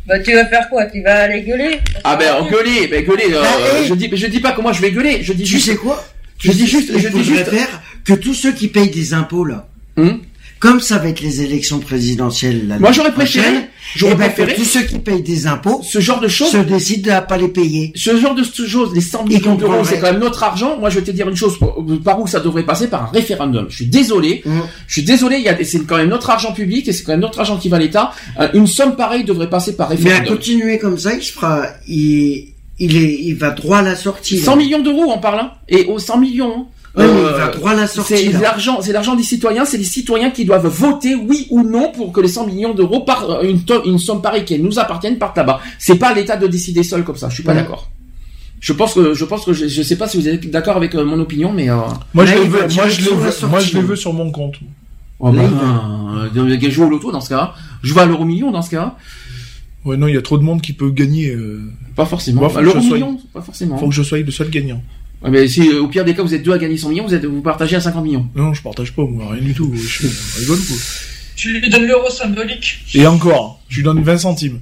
Bah, 0.08 0.18
tu 0.20 0.32
vas 0.32 0.46
faire 0.46 0.68
quoi? 0.70 0.86
Tu 0.86 1.02
vas 1.02 1.22
aller 1.24 1.42
gueuler? 1.42 1.80
Ah 2.02 2.16
ben, 2.16 2.46
gueuler, 2.50 2.86
ben 2.88 3.04
gueuler. 3.04 3.32
euh, 3.32 3.42
Ah, 3.44 3.78
hey. 3.80 3.86
je 3.88 3.94
dis, 3.94 4.08
je 4.12 4.26
dis 4.26 4.40
pas 4.40 4.52
comment 4.52 4.72
je 4.72 4.80
vais 4.80 4.90
gueuler. 4.90 5.22
Je 5.22 5.32
dis 5.34 5.42
Tu 5.44 5.50
juste. 5.50 5.66
sais 5.66 5.76
quoi? 5.76 6.02
Je 6.38 6.50
dis 6.52 6.66
juste, 6.66 6.90
Il 6.94 6.98
je 7.00 7.08
dis 7.08 7.18
faudrait 7.22 7.24
juste. 7.24 7.50
faire? 7.50 7.82
Que 8.04 8.14
tous 8.14 8.32
ceux 8.34 8.52
qui 8.52 8.68
payent 8.68 8.90
des 8.90 9.12
impôts 9.12 9.44
là, 9.44 9.66
Hum 9.98 10.20
comme 10.58 10.80
ça 10.80 10.98
va 10.98 11.08
être 11.08 11.20
les 11.20 11.42
élections 11.42 11.78
présidentielles 11.78 12.66
l'année 12.68 12.80
Moi, 12.80 12.92
j'aurais 12.92 13.12
prochaine, 13.12 13.42
préféré- 13.42 13.66
j'aurais 13.96 14.12
eh 14.14 14.16
ben, 14.16 14.28
que 14.28 14.42
préféré- 14.42 14.54
tous 14.56 14.64
ceux 14.64 14.82
qui 14.82 14.98
payent 14.98 15.22
des 15.22 15.46
impôts, 15.46 15.82
ce 15.84 16.00
genre 16.00 16.20
de 16.20 16.28
choses, 16.28 16.50
se 16.50 16.56
décident 16.58 17.14
à 17.14 17.20
pas 17.22 17.36
les 17.36 17.48
payer. 17.48 17.92
Ce 17.94 18.16
genre 18.16 18.34
de 18.34 18.42
choses, 18.42 18.92
les 18.94 19.00
100 19.00 19.24
millions 19.24 19.54
d'euros, 19.54 19.84
c'est 19.84 20.00
quand 20.00 20.10
même 20.12 20.20
notre 20.20 20.42
argent. 20.42 20.76
Moi, 20.78 20.90
je 20.90 20.98
vais 20.98 21.04
te 21.04 21.10
dire 21.10 21.28
une 21.28 21.36
chose, 21.36 21.58
par 22.04 22.20
où 22.20 22.26
ça 22.26 22.40
devrait 22.40 22.64
passer 22.64 22.88
Par 22.88 23.04
un 23.04 23.10
référendum. 23.12 23.66
Je 23.68 23.76
suis 23.76 23.86
désolé. 23.86 24.42
Mmh. 24.44 24.58
Je 24.86 24.92
suis 24.92 25.02
désolé, 25.04 25.36
il 25.36 25.42
y 25.44 25.48
a, 25.48 25.54
des- 25.54 25.64
c'est 25.64 25.84
quand 25.86 25.96
même 25.96 26.08
notre 26.08 26.30
argent 26.30 26.52
public 26.52 26.88
et 26.88 26.92
c'est 26.92 27.02
quand 27.04 27.12
même 27.12 27.20
notre 27.20 27.38
argent 27.40 27.56
qui 27.58 27.68
va 27.68 27.76
à 27.76 27.80
l'État. 27.80 28.12
Euh, 28.40 28.48
Une 28.54 28.66
somme 28.66 28.96
pareille 28.96 29.24
devrait 29.24 29.50
passer 29.50 29.76
par 29.76 29.88
Mais 29.90 29.94
à 29.94 29.98
référendum. 29.98 30.36
continuer 30.36 30.78
comme 30.78 30.98
ça, 30.98 31.14
il 31.14 31.22
se 31.22 31.32
fera, 31.32 31.66
il, 31.86 32.48
il 32.80 32.96
est, 32.96 33.18
il 33.22 33.34
va 33.34 33.50
droit 33.50 33.78
à 33.78 33.82
la 33.82 33.96
sortie. 33.96 34.36
là. 34.38 34.44
100 34.44 34.56
millions 34.56 34.80
d'euros, 34.82 35.12
on 35.14 35.18
parle, 35.18 35.40
hein. 35.40 35.52
Et 35.68 35.84
aux 35.86 35.98
100 35.98 36.18
millions, 36.18 36.52
hein. 36.58 36.66
Droit 36.96 37.70
à 37.70 37.74
la 37.74 37.86
sortie, 37.86 38.16
C'est 38.16 38.32
l'argent, 38.32 38.80
c'est 38.80 38.92
l'argent 38.92 39.14
des 39.14 39.22
citoyens, 39.22 39.64
c'est 39.64 39.78
les 39.78 39.84
citoyens 39.84 40.30
qui 40.30 40.44
doivent 40.44 40.66
voter 40.66 41.14
oui 41.14 41.46
ou 41.50 41.62
non 41.62 41.92
pour 41.92 42.12
que 42.12 42.20
les 42.20 42.28
100 42.28 42.46
millions 42.46 42.74
d'euros 42.74 43.00
par 43.00 43.30
euh, 43.30 43.42
une, 43.84 43.98
somme 43.98 44.20
pareille 44.22 44.44
qui 44.44 44.58
nous 44.58 44.78
appartienne 44.78 45.18
partent 45.18 45.36
là-bas. 45.36 45.60
C'est 45.78 45.96
pas 45.96 46.08
à 46.08 46.14
l'État 46.14 46.36
de 46.36 46.46
décider 46.46 46.82
seul 46.82 47.04
comme 47.04 47.16
ça. 47.16 47.28
Je 47.28 47.34
suis 47.34 47.42
pas 47.42 47.52
Ouais. 47.52 47.60
d'accord. 47.62 47.90
Je 48.60 48.72
pense 48.72 48.94
que 48.94 49.14
je 49.14 49.24
pense 49.24 49.44
que 49.44 49.52
je, 49.52 49.68
je 49.68 49.82
sais 49.82 49.96
pas 49.96 50.08
si 50.08 50.16
vous 50.16 50.26
êtes 50.28 50.50
d'accord 50.50 50.76
avec 50.76 50.94
euh, 50.96 51.04
mon 51.04 51.20
opinion, 51.20 51.52
mais 51.52 51.70
euh... 51.70 51.76
Moi, 52.12 52.24
je 52.26 52.34
Là, 52.34 52.40
veux, 52.40 52.48
moi, 52.48 52.88
je 52.88 53.00
les 53.02 53.14
veux, 53.14 53.48
moi, 53.48 53.60
je 53.60 53.74
les 53.74 53.82
veux 53.82 53.96
sur 53.96 54.12
mon 54.12 54.32
compte. 54.32 54.56
Oh, 55.20 55.30
bah, 55.30 55.42
Là, 55.42 55.48
il 56.34 56.38
euh, 56.40 56.44
euh, 56.56 56.70
joue 56.70 56.84
au 56.84 56.90
loto 56.90 57.12
dans 57.12 57.20
ce 57.20 57.28
cas. 57.28 57.54
Je 57.82 57.94
vais 57.94 58.00
à 58.00 58.06
l'euro 58.06 58.24
million 58.24 58.50
dans 58.50 58.62
ce 58.62 58.70
cas. 58.70 58.96
Ouais, 59.84 59.96
non, 59.96 60.08
il 60.08 60.14
y 60.14 60.18
a 60.18 60.22
trop 60.22 60.38
de 60.38 60.42
monde 60.42 60.60
qui 60.60 60.72
peut 60.72 60.90
gagner. 60.90 61.30
euh. 61.30 61.70
Pas 61.94 62.04
forcément. 62.04 62.48
Que 62.48 62.60
l'euro 62.60 62.80
je 62.80 62.86
sois- 62.88 62.96
million, 62.96 63.20
pas 63.32 63.40
forcément. 63.42 63.78
Faut 63.78 63.88
que 63.88 63.94
je 63.94 64.02
sois 64.02 64.18
le 64.18 64.30
seul 64.32 64.50
gagnant. 64.50 64.82
Ouais, 65.22 65.30
mais 65.30 65.48
si 65.48 65.68
euh, 65.68 65.82
au 65.82 65.88
pire 65.88 66.04
des 66.04 66.14
cas 66.14 66.22
vous 66.22 66.34
êtes 66.34 66.42
deux 66.44 66.52
à 66.52 66.58
gagner 66.58 66.76
100 66.76 66.90
millions, 66.90 67.06
vous 67.06 67.14
êtes 67.14 67.24
vous 67.24 67.42
partagez 67.42 67.76
à 67.76 67.80
50 67.80 68.04
millions. 68.04 68.26
Non, 68.36 68.54
je 68.54 68.62
partage 68.62 68.92
pas, 68.92 69.02
moi, 69.02 69.32
rien 69.32 69.42
du 69.42 69.52
tout. 69.54 69.72
Je 69.74 70.06
rigole, 70.40 70.58
quoi. 70.58 70.76
Tu 71.34 71.58
lui 71.60 71.68
donnes 71.70 71.86
l'euro 71.86 72.08
symbolique. 72.10 72.80
Et 72.94 73.06
encore, 73.06 73.60
je 73.68 73.76
lui 73.76 73.82
donne 73.84 74.02
20 74.02 74.18
centimes. 74.18 74.60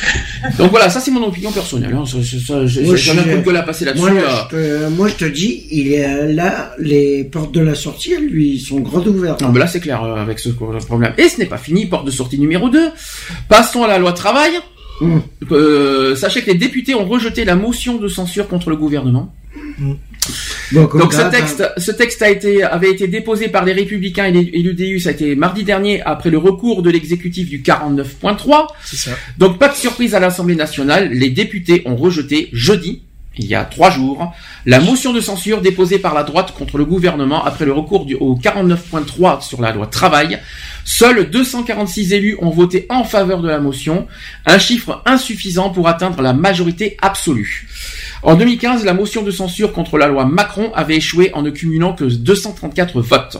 Donc 0.58 0.70
voilà, 0.70 0.88
ça 0.90 1.00
c'est 1.00 1.10
mon 1.10 1.24
opinion 1.26 1.50
personnelle. 1.50 1.92
Hein. 1.92 2.04
Ça, 2.06 2.18
ça, 2.22 2.36
ça, 2.46 2.66
j'ai 2.66 2.82
Moi, 2.84 2.96
j'ai 2.96 3.02
jamais 3.02 3.22
je- 3.24 3.36
un 3.36 3.42
coup 3.42 3.50
de 3.50 3.56
à 3.56 3.62
passer 3.62 3.84
là-dessus. 3.84 4.02
Moi, 4.10 4.14
là, 4.14 4.48
je 4.50 4.56
te, 4.56 4.88
moi, 4.90 5.08
je 5.08 5.14
te 5.14 5.24
dis, 5.24 5.64
il 5.70 5.92
est 5.92 6.04
euh, 6.06 6.32
là, 6.32 6.72
les 6.78 7.24
portes 7.24 7.52
de 7.52 7.60
la 7.60 7.74
sortie, 7.74 8.12
elles 8.12 8.28
lui 8.28 8.60
sont 8.60 8.78
grandes 8.80 9.08
ouvertes. 9.08 9.42
Non, 9.42 9.50
mais 9.50 9.58
là 9.58 9.66
c'est 9.66 9.80
clair 9.80 10.02
euh, 10.04 10.14
avec 10.22 10.38
ce 10.38 10.50
problème. 10.50 11.12
Et 11.18 11.28
ce 11.28 11.38
n'est 11.38 11.46
pas 11.46 11.58
fini, 11.58 11.86
porte 11.86 12.06
de 12.06 12.10
sortie 12.12 12.38
numéro 12.38 12.68
2. 12.70 12.90
Passons 13.48 13.82
à 13.82 13.88
la 13.88 13.98
loi 13.98 14.12
travail. 14.12 14.52
Mmh. 15.00 15.18
Euh, 15.52 16.14
sachez 16.16 16.42
que 16.42 16.46
les 16.50 16.56
députés 16.58 16.94
ont 16.94 17.06
rejeté 17.06 17.44
la 17.44 17.54
motion 17.56 17.98
de 17.98 18.08
censure 18.08 18.48
contre 18.48 18.70
le 18.70 18.76
gouvernement. 18.76 19.34
Comme 20.88 21.00
Donc 21.00 21.12
ce 21.12 21.18
d'hab, 21.18 21.30
texte, 21.30 21.64
ce 21.78 21.90
texte 21.90 22.20
a 22.22 22.28
été, 22.28 22.62
avait 22.62 22.90
été 22.90 23.08
déposé 23.08 23.48
par 23.48 23.64
les 23.64 23.72
Républicains 23.72 24.26
et 24.26 24.32
les- 24.32 24.50
et 24.52 24.62
l'UDU, 24.62 25.00
ça 25.00 25.08
a 25.08 25.12
été 25.12 25.34
mardi 25.34 25.64
dernier 25.64 26.02
après 26.02 26.30
le 26.30 26.38
recours 26.38 26.82
de 26.82 26.90
l'exécutif 26.90 27.48
du 27.48 27.62
49.3. 27.62 28.66
C'est 28.84 28.96
ça. 28.96 29.10
Donc 29.38 29.58
pas 29.58 29.68
de 29.68 29.74
surprise 29.76 30.14
à 30.14 30.20
l'Assemblée 30.20 30.56
nationale, 30.56 31.10
les 31.12 31.30
députés 31.30 31.82
ont 31.86 31.96
rejeté 31.96 32.50
jeudi, 32.52 33.02
il 33.38 33.46
y 33.46 33.54
a 33.54 33.64
trois 33.64 33.90
jours, 33.90 34.34
la 34.66 34.80
motion 34.80 35.12
de 35.12 35.20
censure 35.20 35.60
déposée 35.62 35.98
par 36.00 36.12
la 36.12 36.24
droite 36.24 36.52
contre 36.58 36.76
le 36.76 36.84
gouvernement 36.84 37.44
après 37.44 37.64
le 37.64 37.72
recours 37.72 38.04
du, 38.04 38.14
au 38.16 38.34
49.3 38.36 39.40
sur 39.46 39.62
la 39.62 39.72
loi 39.72 39.86
travail. 39.86 40.40
Seuls 40.84 41.30
246 41.30 42.12
élus 42.12 42.36
ont 42.40 42.50
voté 42.50 42.86
en 42.88 43.04
faveur 43.04 43.40
de 43.40 43.48
la 43.48 43.60
motion, 43.60 44.06
un 44.44 44.58
chiffre 44.58 45.02
insuffisant 45.06 45.70
pour 45.70 45.86
atteindre 45.86 46.20
la 46.20 46.32
majorité 46.32 46.96
absolue. 47.00 47.68
En 48.22 48.34
2015, 48.34 48.84
la 48.84 48.94
motion 48.94 49.22
de 49.22 49.30
censure 49.30 49.72
contre 49.72 49.96
la 49.96 50.08
loi 50.08 50.24
Macron 50.24 50.72
avait 50.74 50.96
échoué 50.96 51.30
en 51.34 51.42
ne 51.42 51.50
cumulant 51.50 51.92
que 51.92 52.04
234 52.04 53.00
votes. 53.00 53.36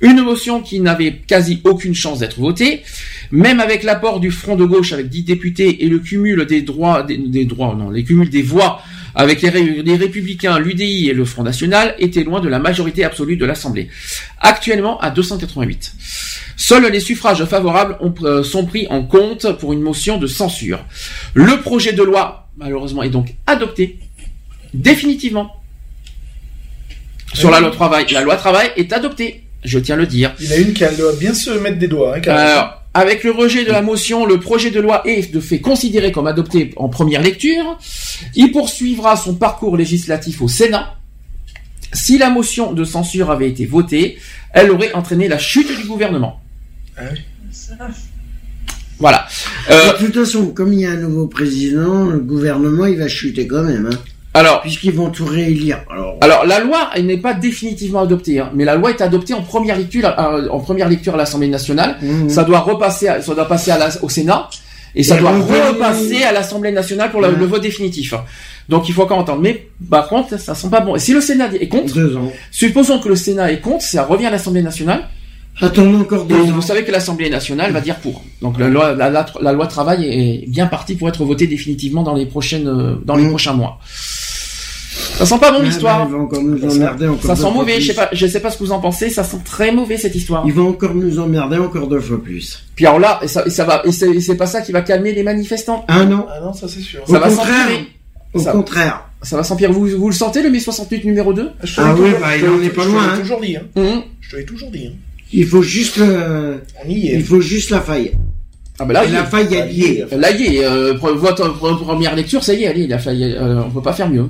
Une 0.00 0.20
motion 0.22 0.60
qui 0.60 0.80
n'avait 0.80 1.16
quasi 1.26 1.60
aucune 1.64 1.94
chance 1.94 2.20
d'être 2.20 2.38
votée, 2.40 2.82
même 3.30 3.60
avec 3.60 3.82
l'apport 3.82 4.20
du 4.20 4.30
Front 4.30 4.56
de 4.56 4.64
gauche 4.64 4.92
avec 4.92 5.08
10 5.08 5.22
députés 5.24 5.84
et 5.84 5.88
le 5.88 5.98
cumul 5.98 6.44
des 6.46 6.62
droits, 6.62 7.02
des, 7.02 7.44
droits, 7.44 7.74
non, 7.78 7.90
les 7.90 8.04
cumuls 8.04 8.30
des 8.30 8.42
voix 8.42 8.80
avec 9.14 9.42
les, 9.42 9.50
ré- 9.50 9.82
les 9.84 9.96
Républicains, 9.96 10.58
l'UDI 10.58 11.10
et 11.10 11.14
le 11.14 11.24
Front 11.24 11.42
National 11.42 11.94
étaient 11.98 12.24
loin 12.24 12.40
de 12.40 12.48
la 12.48 12.58
majorité 12.58 13.04
absolue 13.04 13.36
de 13.36 13.44
l'Assemblée. 13.44 13.88
Actuellement 14.40 14.98
à 15.00 15.10
288. 15.10 15.92
Seuls 16.56 16.90
les 16.90 17.00
suffrages 17.00 17.44
favorables 17.44 17.98
euh, 18.22 18.42
sont 18.42 18.64
pris 18.66 18.86
en 18.88 19.02
compte 19.02 19.58
pour 19.58 19.72
une 19.72 19.80
motion 19.82 20.16
de 20.18 20.26
censure. 20.26 20.84
Le 21.34 21.60
projet 21.60 21.92
de 21.92 22.02
loi, 22.02 22.48
malheureusement, 22.56 23.02
est 23.02 23.10
donc 23.10 23.34
adopté 23.46 23.98
définitivement. 24.74 25.56
Sur 27.34 27.50
la 27.50 27.60
loi 27.60 27.70
travail. 27.70 28.06
La 28.12 28.20
loi 28.22 28.36
travail 28.36 28.70
est 28.76 28.92
adoptée. 28.92 29.44
Je 29.64 29.78
tiens 29.78 29.94
à 29.94 29.98
le 29.98 30.06
dire. 30.06 30.34
Il 30.40 30.46
y 30.46 30.48
en 30.48 30.52
a 30.52 30.56
une 30.58 30.72
qui 30.74 30.84
a- 30.84 30.92
doit 30.92 31.12
bien 31.14 31.32
se 31.34 31.50
mettre 31.50 31.78
des 31.78 31.88
doigts. 31.88 32.16
Hein. 32.16 32.20
Alors, 32.26 32.82
avec 32.94 33.24
le 33.24 33.30
rejet 33.30 33.64
de 33.64 33.70
la 33.70 33.80
motion, 33.80 34.26
le 34.26 34.38
projet 34.38 34.70
de 34.70 34.80
loi 34.80 35.02
est 35.06 35.32
de 35.32 35.40
fait 35.40 35.60
considéré 35.60 36.12
comme 36.12 36.26
adopté 36.26 36.72
en 36.76 36.88
première 36.88 37.22
lecture. 37.22 37.78
Il 38.34 38.52
poursuivra 38.52 39.16
son 39.16 39.34
parcours 39.34 39.76
législatif 39.76 40.42
au 40.42 40.48
Sénat. 40.48 40.96
Si 41.94 42.18
la 42.18 42.28
motion 42.30 42.72
de 42.72 42.84
censure 42.84 43.30
avait 43.30 43.48
été 43.48 43.64
votée, 43.66 44.18
elle 44.52 44.70
aurait 44.70 44.92
entraîné 44.94 45.28
la 45.28 45.38
chute 45.38 45.74
du 45.80 45.86
gouvernement. 45.86 46.40
Voilà. 48.98 49.26
Euh, 49.70 49.92
De 49.98 50.06
toute 50.06 50.14
façon, 50.14 50.48
comme 50.48 50.72
il 50.72 50.80
y 50.80 50.86
a 50.86 50.90
un 50.92 50.96
nouveau 50.96 51.26
président, 51.26 52.06
le 52.06 52.18
gouvernement, 52.18 52.86
il 52.86 52.98
va 52.98 53.08
chuter 53.08 53.46
quand 53.46 53.62
même. 53.62 53.88
Hein. 53.92 53.98
Alors, 54.34 54.62
puisqu'ils 54.62 54.92
vont 54.92 55.10
tout 55.10 55.26
réélire. 55.26 55.80
Alors, 55.90 56.16
Alors 56.22 56.46
la 56.46 56.58
loi 56.60 56.90
elle 56.94 57.04
n'est 57.06 57.18
pas 57.18 57.34
définitivement 57.34 58.00
adoptée, 58.00 58.40
hein, 58.40 58.50
mais 58.54 58.64
la 58.64 58.76
loi 58.76 58.90
est 58.90 59.00
adoptée 59.02 59.34
en 59.34 59.42
première 59.42 59.76
lecture, 59.76 60.08
euh, 60.18 60.48
en 60.50 60.58
première 60.60 60.88
lecture 60.88 61.14
à 61.14 61.18
l'Assemblée 61.18 61.48
nationale. 61.48 61.96
Ça 62.28 62.44
doit 62.44 62.60
repasser, 62.60 63.08
à- 63.08 63.20
ça 63.20 63.34
doit 63.34 63.46
passer 63.46 63.70
à 63.70 63.78
la- 63.78 63.90
au 64.02 64.08
Sénat 64.08 64.48
et 64.94 65.02
ça 65.02 65.16
Et 65.16 65.20
doit 65.20 65.32
repasser 65.68 66.22
à 66.24 66.32
l'Assemblée 66.32 66.72
nationale 66.72 67.10
pour 67.10 67.20
la- 67.20 67.28
le 67.28 67.44
vote 67.44 67.60
définitif. 67.62 68.14
Donc 68.70 68.88
il 68.88 68.94
faut 68.94 69.02
encore 69.02 69.18
entendre. 69.18 69.42
Mais 69.42 69.68
par 69.90 70.08
contre, 70.08 70.38
ça 70.38 70.54
sent 70.54 70.68
pas 70.70 70.80
bon. 70.80 70.96
Et 70.96 70.98
si 70.98 71.12
le 71.12 71.20
Sénat 71.20 71.48
est 71.60 71.68
contre, 71.68 71.92
supposons 72.50 73.00
que 73.00 73.08
le 73.10 73.16
Sénat 73.16 73.52
est 73.52 73.60
contre, 73.60 73.84
ça 73.84 74.04
revient 74.04 74.26
à 74.26 74.30
l'Assemblée 74.30 74.62
nationale. 74.62 75.08
Attendons 75.60 76.00
encore 76.00 76.24
deux 76.24 76.34
vous 76.36 76.62
savez 76.62 76.82
que 76.84 76.90
l'Assemblée 76.90 77.28
nationale 77.30 77.72
va 77.72 77.80
dire 77.80 77.96
pour. 77.96 78.24
Donc 78.40 78.58
la 78.58 78.68
loi, 78.68 78.94
la, 78.94 79.10
la- 79.10 79.26
la 79.40 79.52
loi 79.52 79.66
travail 79.66 80.04
est 80.06 80.48
bien 80.48 80.66
partie 80.66 80.94
pour 80.96 81.08
être 81.08 81.24
votée 81.24 81.46
définitivement 81.46 82.02
dans 82.02 82.14
les 82.14 82.26
prochaines, 82.26 82.66
euh, 82.66 82.94
dans 83.04 83.16
les 83.16 83.28
prochains 83.28 83.52
mois. 83.52 83.78
Ça 85.14 85.26
sent 85.26 85.38
pas 85.38 85.52
bon 85.52 85.58
Ah, 85.60 85.64
l'histoire. 85.64 85.98
bah, 86.00 86.06
il 86.10 86.16
va 86.16 86.22
encore 86.22 86.42
nous 86.42 86.64
emmerder 86.74 87.06
encore 87.06 87.24
Ça 87.24 87.36
sent 87.36 87.50
mauvais. 87.52 87.80
Je 87.80 87.88
sais 87.88 87.94
pas, 87.94 88.08
je 88.12 88.26
sais 88.26 88.40
pas 88.40 88.50
ce 88.50 88.58
que 88.58 88.64
vous 88.64 88.72
en 88.72 88.80
pensez. 88.80 89.10
Ça 89.10 89.22
sent 89.24 89.38
très 89.44 89.72
mauvais 89.72 89.96
cette 89.98 90.14
histoire. 90.14 90.42
Il 90.46 90.52
va 90.52 90.62
encore 90.62 90.94
nous 90.94 91.18
emmerder 91.18 91.58
encore 91.58 91.86
deux 91.86 92.00
fois 92.00 92.22
plus. 92.22 92.64
Puis 92.74 92.86
alors 92.86 92.98
là, 92.98 93.20
et 93.22 93.28
ça, 93.28 93.44
et 93.46 93.50
ça 93.50 93.64
va, 93.64 93.82
et 93.84 93.92
c'est 93.92 94.36
pas 94.36 94.46
ça 94.46 94.62
qui 94.62 94.72
va 94.72 94.80
calmer 94.80 95.12
les 95.12 95.22
manifestants. 95.22 95.84
Ah 95.88 96.04
non. 96.04 96.26
Ah 96.30 96.40
non, 96.42 96.52
ça 96.54 96.66
c'est 96.66 96.80
sûr. 96.80 97.00
Ça 97.06 97.16
Au 97.16 97.20
va 97.20 97.28
contraire. 97.28 97.68
Au 98.34 98.38
Ça- 98.40 98.52
contraire. 98.52 99.04
Ça 99.20 99.36
va 99.36 99.44
s'empirer. 99.44 99.70
Vous, 99.72 99.86
vous 99.86 100.08
le 100.08 100.14
sentez 100.14 100.42
le 100.42 100.50
mai 100.50 100.58
68 100.58 101.04
numéro 101.04 101.32
2 101.32 101.50
Je 101.62 101.76
te 101.76 101.80
Ah 101.80 101.94
oui, 101.96 102.10
bah, 102.20 102.36
il 102.36 102.48
en 102.48 102.60
est 102.62 102.70
pas 102.70 102.82
je 102.82 102.86
te 102.88 102.92
loin, 102.92 103.02
l'ai 103.06 103.12
hein. 103.12 103.18
toujours 103.20 103.40
dit. 103.40 103.56
Hein. 103.56 104.02
Je 104.20 104.30
te 104.30 104.36
l'ai 104.36 104.44
toujours 104.44 104.70
dit. 104.70 104.86
Hein. 104.88 104.96
Il 105.32 105.46
faut 105.46 105.62
juste 105.62 105.96
le... 105.96 106.60
Y 106.86 107.08
est. 107.08 107.14
Il 107.16 107.24
faut 107.24 107.40
juste 107.40 107.70
la 107.70 107.80
faille. 107.80 108.12
Ah 108.78 108.84
bah 108.84 108.94
là, 108.94 109.04
la 109.06 109.20
est- 109.20 109.24
faille, 109.26 109.48
elle 109.54 109.72
y 109.72 109.84
est. 109.84 110.06
Là, 110.16 110.30
il 110.30 110.56
est. 110.56 110.64
Euh, 110.64 110.94
votre 110.94 111.48
pre- 111.50 111.78
première 111.78 112.16
lecture, 112.16 112.42
ça 112.42 112.54
y 112.54 112.64
est, 112.64 112.66
allez, 112.68 112.82
il 112.84 112.92
a 112.92 112.98
failli. 112.98 113.24
euh, 113.24 113.60
on 113.66 113.70
peut 113.70 113.82
pas 113.82 113.92
faire 113.92 114.08
mieux. 114.10 114.26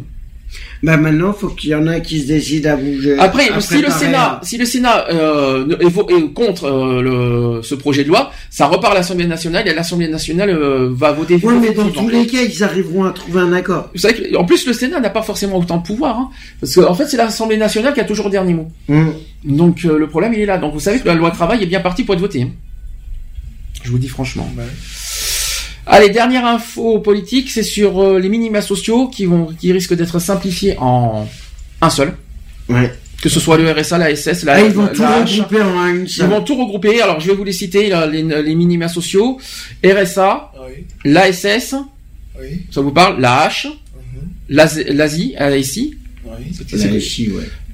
Bah 0.82 0.96
maintenant, 0.98 1.32
faut 1.32 1.48
qu'il 1.48 1.70
y 1.70 1.74
en 1.74 1.86
a 1.86 2.00
qui 2.00 2.20
se 2.20 2.26
décident 2.26 2.72
à 2.72 2.76
bouger. 2.76 3.16
Après, 3.18 3.48
à 3.48 3.60
si 3.60 3.80
le 3.80 3.88
Sénat, 3.88 4.40
si 4.42 4.58
le 4.58 4.66
Sénat 4.66 5.06
euh, 5.10 5.64
est, 5.80 6.34
contre 6.34 6.64
euh, 6.64 7.00
le, 7.56 7.62
ce 7.62 7.74
projet 7.74 8.02
de 8.04 8.08
loi, 8.08 8.32
ça 8.50 8.66
repart 8.66 8.92
à 8.92 8.96
l'Assemblée 8.96 9.26
nationale 9.26 9.66
et 9.66 9.72
l'Assemblée 9.72 10.08
nationale 10.08 10.50
euh, 10.50 10.90
va 10.92 11.12
voter. 11.12 11.36
Ouais, 11.42 11.54
mais 11.58 11.72
dans 11.72 11.88
tous 11.88 12.08
les 12.10 12.26
cas, 12.26 12.42
ils 12.42 12.62
arriveront 12.64 13.04
à 13.04 13.12
trouver 13.12 13.40
un 13.40 13.52
accord. 13.54 13.88
Vous 13.94 14.00
savez 14.00 14.14
que, 14.14 14.36
en 14.36 14.44
plus, 14.44 14.66
le 14.66 14.72
Sénat 14.74 15.00
n'a 15.00 15.08
pas 15.08 15.22
forcément 15.22 15.56
autant 15.56 15.78
de 15.78 15.84
pouvoir, 15.84 16.18
hein, 16.18 16.30
parce 16.60 16.74
qu'en 16.74 16.90
en 16.90 16.94
fait, 16.94 17.06
c'est 17.06 17.16
l'Assemblée 17.16 17.56
nationale 17.56 17.94
qui 17.94 18.00
a 18.00 18.04
toujours 18.04 18.26
le 18.26 18.32
dernier 18.32 18.52
mot. 18.52 18.68
Hum. 18.90 19.14
Donc 19.44 19.84
euh, 19.84 19.98
le 19.98 20.06
problème, 20.08 20.32
il 20.34 20.40
est 20.40 20.46
là. 20.46 20.58
Donc 20.58 20.72
vous 20.72 20.80
savez 20.80 21.00
que 21.00 21.06
la 21.06 21.14
loi 21.14 21.30
travail 21.30 21.62
est 21.62 21.66
bien 21.66 21.80
partie 21.80 22.04
pour 22.04 22.14
être 22.14 22.20
votée. 22.20 22.42
hein. 22.42 22.50
Je 23.82 23.90
vous 23.90 23.98
dis 23.98 24.08
franchement. 24.08 24.48
Allez, 25.86 26.10
dernière 26.10 26.46
info 26.46 27.00
politique, 27.00 27.50
c'est 27.50 27.64
sur 27.64 28.00
euh, 28.00 28.18
les 28.20 28.28
minima 28.28 28.62
sociaux 28.62 29.08
qui 29.08 29.24
vont, 29.26 29.46
qui 29.46 29.72
risquent 29.72 29.94
d'être 29.94 30.20
simplifiés 30.20 30.76
en 30.78 31.28
un 31.80 31.90
seul. 31.90 32.14
Ouais. 32.68 32.92
Que 33.20 33.28
ce 33.28 33.40
soit 33.40 33.56
le 33.56 33.70
RSA, 33.72 33.98
la 33.98 34.14
SS, 34.14 34.44
la 34.44 34.54
Ah, 34.54 34.60
ils 34.60 34.70
vont 34.72 34.82
la- 34.84 34.88
tout 34.90 35.02
la 35.02 35.22
H. 35.24 35.30
regrouper 35.40 35.62
en 35.62 35.86
une 35.88 36.06
Ils 36.06 36.24
vont 36.24 36.42
tout 36.42 36.54
regrouper. 36.56 37.00
Alors 37.02 37.18
je 37.20 37.28
vais 37.28 37.34
vous 37.34 37.42
les 37.44 37.52
citer 37.52 37.88
là, 37.88 38.06
les, 38.06 38.22
les 38.22 38.54
minima 38.54 38.88
sociaux 38.88 39.38
RSA, 39.84 40.52
Oui. 40.68 40.86
l'ASS, 41.04 41.74
Oui. 42.40 42.62
ça 42.70 42.80
vous 42.80 42.92
parle, 42.92 43.20
la 43.20 43.48
H, 43.48 43.66
Mhm. 43.68 44.28
l'ASI, 44.48 45.34
ASI, 45.36 45.96
Oui. 46.24 46.30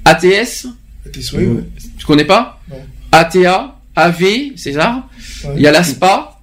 La. 0.05 0.11
ATS 0.11 0.67
Ouais. 1.05 1.63
Tu 1.97 2.05
connais 2.05 2.25
pas 2.25 2.61
Non. 2.69 2.77
ATA, 3.11 3.75
AV, 3.95 4.23
César. 4.55 5.09
Ouais. 5.43 5.53
Il 5.55 5.61
y 5.61 5.67
a 5.67 5.71
l'ASPA, 5.71 6.39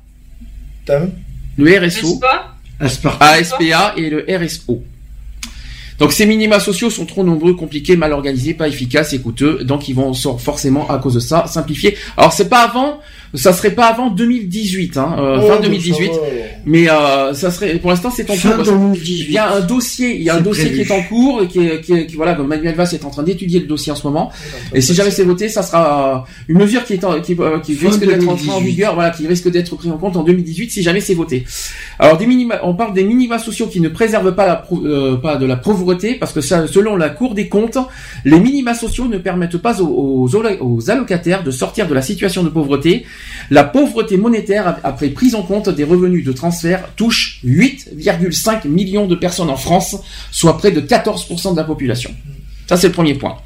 le 1.57 1.86
RSO, 1.86 2.20
Aspartame. 2.78 3.39
ASPA 3.41 3.94
et 3.97 4.10
le 4.10 4.26
RSO. 4.28 4.83
Donc 5.99 6.12
ces 6.12 6.26
minima 6.26 6.60
sociaux 6.60 6.91
sont 6.91 7.07
trop 7.07 7.25
nombreux, 7.25 7.55
compliqués, 7.55 7.97
mal 7.97 8.12
organisés, 8.12 8.52
pas 8.52 8.68
efficaces 8.68 9.15
et 9.15 9.20
coûteux, 9.20 9.65
donc 9.65 9.89
ils 9.89 9.94
vont 9.94 10.12
forcément 10.12 10.91
à 10.91 10.99
cause 10.99 11.15
de 11.15 11.20
ça 11.20 11.47
simplifier. 11.47 11.97
Alors 12.18 12.33
c'est 12.33 12.51
pas 12.51 12.65
avant, 12.65 13.01
ça 13.36 13.52
serait 13.52 13.70
pas 13.70 13.86
avant 13.86 14.10
2018, 14.10 14.97
hein, 14.97 15.15
euh, 15.18 15.39
Oh, 15.42 15.47
fin 15.47 15.55
donc 15.55 15.62
2018, 15.65 16.06
ça 16.06 16.20
va. 16.20 16.26
mais 16.65 16.90
euh, 16.90 17.34
ça 17.34 17.50
serait 17.50 17.74
pour 17.78 17.90
l'instant 17.90 18.10
c'est 18.10 18.28
en 18.31 18.34
Fin 18.34 18.48
cours. 18.48 18.56
parce 18.58 18.68
que 18.70 18.74
2018. 18.74 19.24
Il 19.28 19.32
y 19.32 19.39
a 19.39 19.52
un 19.55 19.60
dossier, 19.60 20.16
il 20.16 20.23
y 20.23 20.31
a 20.31 20.34
un 20.36 20.40
dossier 20.40 20.66
prévu. 20.66 20.84
qui 20.84 20.92
est 20.92 20.94
en 20.97 21.02
cours 21.02 21.42
et 21.42 21.47
qui, 21.48 21.60
est, 21.66 21.81
qui, 21.81 21.92
est- 21.92 22.06
qui- 22.06 22.16
voilà, 22.16 22.34
Manuel 22.36 22.74
Valls 22.74 22.89
est 22.92 23.05
en 23.05 23.10
train 23.10 23.23
d'étudier 23.23 23.60
le 23.60 23.66
dossier 23.66 23.92
en 23.92 23.94
ce 23.97 24.06
moment. 24.06 24.31
Et 24.74 24.81
si 24.81 24.94
jamais 24.94 25.10
c'est 25.10 25.24
voté, 25.24 25.48
ça 25.48 25.62
sera 25.62 26.16
euh, 26.16 26.31
une 26.48 26.58
mesure 26.58 26.84
qui 26.84 26.94
est 26.94 27.05
en- 27.05 27.20
qui, 27.20 27.36
euh, 27.39 27.60
qui 27.60 27.74
risque 27.74 28.00
d'être 28.00 28.28
entrée 28.28 28.48
en 28.50 28.55
2018. 28.60 28.65
vigueur, 28.65 28.94
voilà, 28.94 29.10
qui 29.10 29.26
risque 29.26 29.50
d'être 29.50 29.76
pris 29.76 29.90
en 29.90 29.98
compte 29.98 30.16
en 30.16 30.23
2018 30.23 30.70
si 30.70 30.82
jamais 30.82 31.00
c'est 31.00 31.15
voté. 31.15 31.44
Alors 31.98 32.16
des 32.16 32.26
minima, 32.26 32.60
on 32.62 32.74
parle 32.74 32.94
des 32.94 33.05
minima 33.05 33.39
sociaux 33.39 33.66
qui 33.66 33.81
ne 33.81 33.89
préservent 33.89 34.34
pas 34.34 34.47
la 34.47 34.56
pro- 34.56 34.82
euh, 34.84 35.16
pas 35.16 35.36
de 35.36 35.47
la 35.47 35.56
pauvreté 35.56 36.15
parce 36.15 36.32
que 36.32 36.40
ça, 36.40 36.66
selon 36.66 36.97
la 36.97 37.10
Cour 37.10 37.34
des 37.34 37.48
comptes, 37.48 37.78
les 38.24 38.39
minima 38.40 38.74
sociaux 38.74 39.06
ne 39.08 39.18
permettent 39.18 39.58
pas 39.58 39.81
aux, 39.81 39.86
aux, 39.86 40.31
aux 40.60 40.90
allocataires 40.90 41.42
de 41.42 41.50
sortir 41.50 41.86
de 41.89 41.94
la 41.94 42.02
situation 42.02 42.42
de 42.42 42.48
pauvreté. 42.48 43.05
La 43.50 43.64
pauvreté 43.64 44.16
monétaire, 44.16 44.78
après 44.82 45.08
prise 45.08 45.34
en 45.34 45.42
compte 45.42 45.68
des 45.68 45.84
revenus 45.84 46.24
de 46.24 46.32
transfert, 46.32 46.88
touche 46.96 47.40
8,5 47.44 48.66
millions 48.68 49.06
de 49.06 49.14
personnes 49.14 49.50
en 49.50 49.56
France, 49.56 49.96
soit 50.30 50.58
près 50.58 50.70
de 50.70 50.80
14% 50.80 51.52
de 51.52 51.56
la 51.56 51.64
population. 51.64 52.14
Ça, 52.68 52.76
c'est 52.76 52.88
le 52.88 52.92
premier 52.92 53.14
point. 53.14 53.36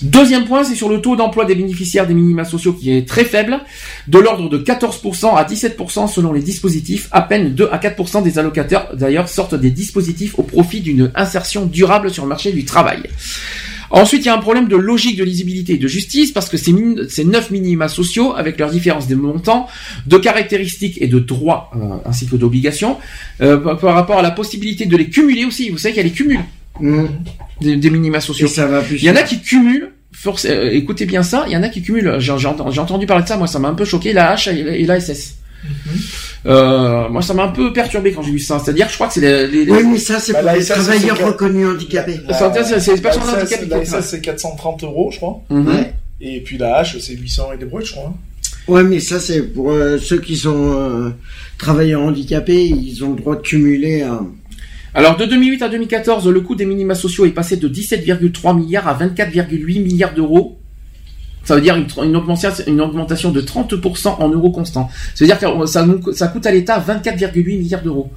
Deuxième 0.00 0.46
point, 0.46 0.64
c'est 0.64 0.74
sur 0.74 0.88
le 0.88 1.02
taux 1.02 1.14
d'emploi 1.14 1.44
des 1.44 1.54
bénéficiaires 1.54 2.06
des 2.06 2.14
minima 2.14 2.44
sociaux 2.44 2.72
qui 2.72 2.90
est 2.90 3.06
très 3.06 3.24
faible, 3.24 3.60
de 4.08 4.18
l'ordre 4.18 4.48
de 4.48 4.58
14% 4.58 5.36
à 5.36 5.44
17% 5.44 6.08
selon 6.08 6.32
les 6.32 6.40
dispositifs. 6.40 7.08
À 7.10 7.20
peine 7.20 7.54
2 7.54 7.68
à 7.70 7.76
4% 7.76 8.22
des 8.22 8.38
allocataires, 8.38 8.88
d'ailleurs, 8.94 9.28
sortent 9.28 9.54
des 9.54 9.70
dispositifs 9.70 10.38
au 10.38 10.42
profit 10.42 10.80
d'une 10.80 11.12
insertion 11.14 11.66
durable 11.66 12.10
sur 12.10 12.22
le 12.22 12.30
marché 12.30 12.50
du 12.52 12.64
travail. 12.64 13.02
Ensuite, 13.90 14.22
il 14.24 14.26
y 14.26 14.28
a 14.28 14.34
un 14.34 14.38
problème 14.38 14.68
de 14.68 14.76
logique, 14.76 15.16
de 15.16 15.24
lisibilité 15.24 15.74
et 15.74 15.78
de 15.78 15.88
justice, 15.88 16.32
parce 16.32 16.48
que 16.48 16.56
ces, 16.56 16.72
min- 16.72 17.08
ces 17.08 17.24
neuf 17.24 17.50
minima 17.50 17.88
sociaux, 17.88 18.34
avec 18.36 18.58
leurs 18.58 18.70
différences 18.70 19.06
de 19.08 19.14
montants, 19.14 19.68
de 20.06 20.16
caractéristiques 20.18 20.98
et 21.00 21.06
de 21.06 21.18
droits, 21.18 21.70
euh, 21.76 21.96
ainsi 22.04 22.26
que 22.26 22.36
d'obligations, 22.36 22.96
euh, 23.40 23.56
par, 23.76 23.94
rapport 23.94 24.18
à 24.18 24.22
la 24.22 24.30
possibilité 24.32 24.86
de 24.86 24.96
les 24.96 25.08
cumuler 25.08 25.44
aussi. 25.44 25.70
Vous 25.70 25.78
savez 25.78 25.94
qu'il 25.94 26.02
y 26.02 26.06
a 26.06 26.08
les 26.08 26.14
cumuls 26.14 26.40
des, 27.60 27.76
des 27.76 27.90
minima 27.90 28.20
sociaux. 28.20 28.46
Et 28.46 28.50
ça 28.50 28.66
va 28.66 28.80
plus 28.82 28.96
Il 28.96 29.04
y 29.04 29.10
en 29.10 29.16
a 29.16 29.22
qui 29.22 29.40
cumulent. 29.40 29.92
Force, 30.12 30.46
euh, 30.48 30.70
écoutez 30.72 31.04
bien 31.04 31.22
ça, 31.22 31.44
il 31.46 31.52
y 31.52 31.56
en 31.56 31.62
a 31.62 31.68
qui 31.68 31.82
cumulent. 31.82 32.16
J'ai 32.18 32.32
entendu, 32.32 32.72
j'ai 32.74 32.80
entendu 32.80 33.06
parler 33.06 33.22
de 33.22 33.28
ça, 33.28 33.36
moi 33.36 33.46
ça 33.46 33.58
m'a 33.58 33.68
un 33.68 33.74
peu 33.74 33.84
choqué, 33.84 34.12
la 34.14 34.34
H 34.34 34.50
et 34.50 34.84
la 34.86 34.98
SS. 34.98 35.36
Euh, 36.46 37.08
moi 37.08 37.22
ça 37.22 37.34
m'a 37.34 37.44
un 37.44 37.48
peu 37.48 37.72
perturbé 37.72 38.12
quand 38.12 38.22
j'ai 38.22 38.30
vu 38.30 38.38
ça. 38.38 38.58
C'est-à-dire, 38.58 38.88
je 38.88 38.94
crois 38.94 39.08
que 39.08 39.14
c'est 39.14 39.20
les, 39.48 39.64
les- 39.64 39.70
Oui, 39.72 39.82
mais 39.84 39.98
ça, 39.98 40.20
c'est 40.20 40.32
Bah, 40.32 40.40
pour 40.42 40.52
les 40.52 40.64
travailleurs 40.64 41.26
reconnus 41.26 41.66
handicapés. 41.68 42.20
C'est 42.78 42.94
les 42.94 43.00
personnes 43.00 43.22
handicapées 43.40 43.66
la 43.66 43.84
ça. 43.84 44.02
C'est 44.02 44.20
430 44.20 44.84
euros, 44.84 45.10
je 45.12 45.16
crois. 45.16 45.40
Mhm. 45.50 45.86
Et 46.20 46.40
puis 46.40 46.56
la 46.56 46.82
H, 46.82 47.00
c'est 47.00 47.14
800 47.14 47.48
et 47.54 47.58
des 47.58 47.64
brouettes, 47.66 47.86
je 47.86 47.92
crois. 47.92 48.08
hein. 48.10 48.14
Ouais, 48.68 48.82
mais 48.82 49.00
ça, 49.00 49.20
c'est 49.20 49.42
pour 49.42 49.70
euh, 49.70 49.98
ceux 49.98 50.18
qui 50.20 50.36
sont 50.36 50.72
euh, 50.74 51.10
travailleurs 51.58 52.02
handicapés, 52.02 52.64
ils 52.64 53.04
ont 53.04 53.10
le 53.10 53.16
droit 53.16 53.36
de 53.36 53.42
cumuler 53.42 54.02
un... 54.02 54.26
Alors 54.94 55.16
de 55.16 55.24
2008 55.26 55.62
à 55.62 55.68
2014, 55.68 56.26
le 56.28 56.40
coût 56.40 56.54
des 56.54 56.64
minima 56.64 56.94
sociaux 56.94 57.26
est 57.26 57.30
passé 57.30 57.56
de 57.58 57.68
17,3 57.68 58.56
milliards 58.56 58.88
à 58.88 58.94
24,8 58.98 59.82
milliards 59.82 60.14
d'euros. 60.14 60.58
Ça 61.46 61.54
veut 61.54 61.60
dire 61.62 61.76
une, 61.76 62.16
augmentation, 62.16 62.64
une 62.66 62.80
augmentation 62.80 63.30
de 63.30 63.40
30% 63.40 64.08
en 64.20 64.28
euros 64.28 64.50
constants. 64.50 64.90
C'est-à-dire 65.14 65.38
que 65.38 65.66
ça, 65.66 65.86
nous 65.86 66.00
co- 66.00 66.12
ça 66.12 66.26
coûte 66.28 66.44
à 66.44 66.50
l'État 66.50 66.78
24,8 66.86 67.58
milliards 67.58 67.82
d'euros, 67.82 68.10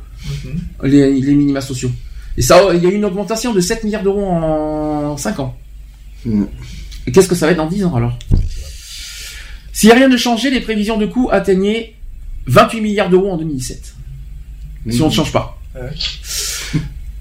les, 0.83 1.11
les 1.21 1.33
minima 1.35 1.61
sociaux. 1.61 1.91
Et 2.37 2.41
ça, 2.41 2.59
il 2.73 2.83
y 2.83 2.87
a 2.87 2.89
eu 2.89 2.95
une 2.95 3.05
augmentation 3.05 3.53
de 3.53 3.61
7 3.61 3.83
milliards 3.83 4.03
d'euros 4.03 4.25
en 4.25 5.15
5 5.15 5.39
ans. 5.39 5.55
Et 7.05 7.11
qu'est-ce 7.11 7.27
que 7.29 7.35
ça 7.35 7.45
va 7.45 7.51
être 7.51 7.57
dans 7.59 7.67
10 7.67 7.85
ans 7.85 7.95
alors? 7.95 8.17
Si 9.73 9.91
rien 9.91 10.07
ne 10.07 10.17
changeait, 10.17 10.49
les 10.49 10.61
prévisions 10.61 10.97
de 10.97 11.05
coûts 11.05 11.29
atteignaient 11.31 11.93
28 12.47 12.81
milliards 12.81 13.09
d'euros 13.09 13.31
en 13.31 13.37
2017. 13.37 13.93
Si 14.89 15.01
on 15.01 15.07
ne 15.07 15.11
change 15.13 15.31
pas. 15.31 15.57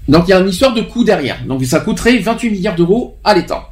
Donc 0.07 0.23
il 0.27 0.31
y 0.31 0.33
a 0.33 0.39
une 0.39 0.49
histoire 0.49 0.73
de 0.73 0.81
coût 0.81 1.03
derrière. 1.03 1.43
Donc 1.45 1.63
ça 1.65 1.79
coûterait 1.81 2.17
28 2.17 2.49
milliards 2.49 2.75
d'euros 2.75 3.17
à 3.23 3.35
l'État. 3.35 3.68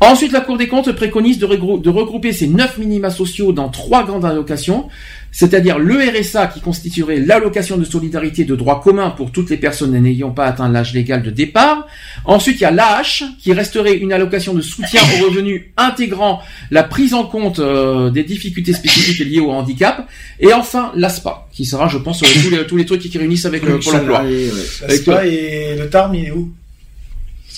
Ensuite, 0.00 0.32
la 0.32 0.40
Cour 0.40 0.58
des 0.58 0.68
comptes 0.68 0.92
préconise 0.92 1.38
de, 1.38 1.46
regrou- 1.46 1.80
de 1.80 1.88
regrouper 1.88 2.32
ces 2.32 2.48
neuf 2.48 2.76
minima 2.78 3.10
sociaux 3.10 3.52
dans 3.52 3.68
trois 3.70 4.04
grandes 4.04 4.26
allocations, 4.26 4.88
c'est-à-dire 5.32 5.78
le 5.78 5.96
RSA 5.98 6.48
qui 6.48 6.60
constituerait 6.60 7.18
l'allocation 7.18 7.76
de 7.78 7.84
solidarité 7.84 8.44
de 8.44 8.54
droit 8.54 8.82
commun 8.82 9.10
pour 9.10 9.32
toutes 9.32 9.48
les 9.50 9.56
personnes 9.56 9.92
n'ayant 9.98 10.30
pas 10.30 10.44
atteint 10.46 10.68
l'âge 10.68 10.92
légal 10.94 11.22
de 11.22 11.30
départ. 11.30 11.86
Ensuite, 12.26 12.56
il 12.60 12.62
y 12.62 12.66
a 12.66 12.70
l'AH 12.70 13.24
qui 13.40 13.52
resterait 13.54 13.94
une 13.96 14.12
allocation 14.12 14.52
de 14.54 14.60
soutien 14.60 15.00
aux 15.18 15.24
revenus 15.28 15.62
intégrant 15.78 16.40
la 16.70 16.82
prise 16.84 17.14
en 17.14 17.24
compte 17.24 17.58
euh, 17.58 18.10
des 18.10 18.22
difficultés 18.22 18.72
spécifiques 18.74 19.18
liées 19.26 19.40
au 19.40 19.50
handicap. 19.50 20.06
Et 20.40 20.52
enfin, 20.52 20.92
l'ASPA 20.94 21.48
qui 21.52 21.64
sera, 21.64 21.88
je 21.88 21.98
pense, 21.98 22.22
euh, 22.22 22.26
tous, 22.42 22.50
les, 22.50 22.66
tous 22.66 22.76
les 22.76 22.84
trucs 22.86 23.00
qui 23.00 23.16
réunissent 23.16 23.46
avec 23.46 23.62
le 23.62 23.76
Oui, 23.76 23.84
Pôle 23.84 23.96
emploi. 23.96 24.18
Avec, 24.20 25.06
L'ASPA 25.06 25.12
euh, 25.20 25.22
et 25.24 25.76
le 25.78 25.88
TARM, 25.88 26.14
il 26.14 26.24
est 26.26 26.30
où? 26.32 26.50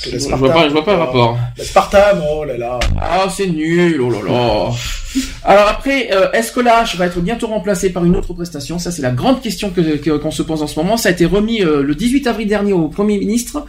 Parce 0.04 0.12
que 0.12 0.30
Je 0.30 0.34
vois 0.36 0.48
pas- 0.52 0.68
je 0.68 0.72
vois 0.72 0.84
pas 0.84 0.92
le 0.92 0.98
rapport. 0.98 1.38
La 1.56 1.64
Spartam, 1.64 2.22
oh 2.30 2.44
là 2.44 2.56
là. 2.56 2.78
Ah, 3.00 3.26
c'est 3.34 3.46
nul, 3.48 4.00
oh 4.00 4.10
là 4.10 4.18
là. 4.26 4.70
Alors 5.44 5.68
après, 5.68 6.10
euh, 6.12 6.30
est-ce 6.32 6.52
que 6.52 6.60
l'AH 6.60 6.94
va 6.96 7.06
être 7.06 7.18
bientôt 7.20 7.46
remplacé 7.46 7.90
par 7.90 8.04
une 8.04 8.14
autre 8.14 8.32
prestation? 8.34 8.78
Ça, 8.78 8.90
c'est 8.92 9.02
la 9.02 9.10
grande 9.10 9.40
question 9.40 9.70
que 9.70 9.96
que- 9.96 10.16
qu'on 10.18 10.30
se 10.30 10.42
pose 10.42 10.62
en 10.62 10.66
ce 10.66 10.78
moment. 10.78 10.96
Ça 10.96 11.08
a 11.08 11.12
été 11.12 11.24
remis 11.26 11.62
euh, 11.62 11.82
le 11.82 11.94
18 11.94 12.26
avril 12.26 12.46
dernier 12.46 12.72
au 12.74 12.88
Premier 12.88 13.18
ministre. 13.18 13.64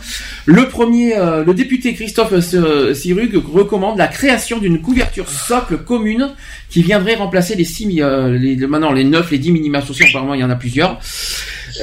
Le 0.46 0.68
premier, 0.68 1.18
euh, 1.18 1.44
le 1.44 1.54
député 1.54 1.94
Christophe 1.94 2.34
euh, 2.54 2.94
Sirug 2.94 3.42
recommande 3.54 3.98
la 3.98 4.08
création 4.08 4.58
d'une 4.60 4.82
couverture 4.82 5.30
socle 5.30 5.78
commune 5.78 6.30
qui 6.70 6.84
viendrait 6.84 7.16
remplacer 7.16 7.56
les 7.56 7.64
six, 7.66 7.86
mi- 7.88 8.02
euh, 8.02 8.38
les, 8.38 8.56
le- 8.56 8.68
maintenant 8.68 8.92
les 8.92 9.04
9, 9.06 9.32
les 9.32 9.40
10 9.40 9.52
minima 9.52 9.82
sociaux. 9.82 10.06
Apparemment, 10.10 10.34
il 10.36 10.42
y 10.42 10.44
en 10.44 10.50
a 10.52 10.56
plusieurs. 10.56 11.00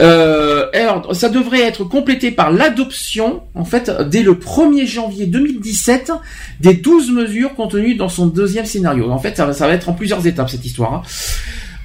Euh, 0.00 0.66
alors, 0.74 1.14
ça 1.14 1.28
devrait 1.28 1.60
être 1.62 1.84
complété 1.84 2.30
par 2.30 2.50
l'adoption, 2.52 3.42
en 3.54 3.64
fait, 3.64 3.90
dès 4.08 4.22
le 4.22 4.34
1er 4.34 4.86
janvier 4.86 5.26
2017, 5.26 6.12
des 6.60 6.74
12 6.74 7.12
mesures 7.12 7.54
contenues 7.54 7.94
dans 7.94 8.08
son 8.08 8.26
deuxième 8.26 8.66
scénario. 8.66 9.10
En 9.10 9.18
fait, 9.18 9.36
ça, 9.36 9.46
va- 9.46 9.52
ça 9.52 9.66
va 9.66 9.72
être 9.74 9.88
en 9.88 9.92
plusieurs 9.94 10.26
étapes, 10.26 10.50
cette 10.50 10.64
histoire. 10.64 10.94
hein. 10.94 11.02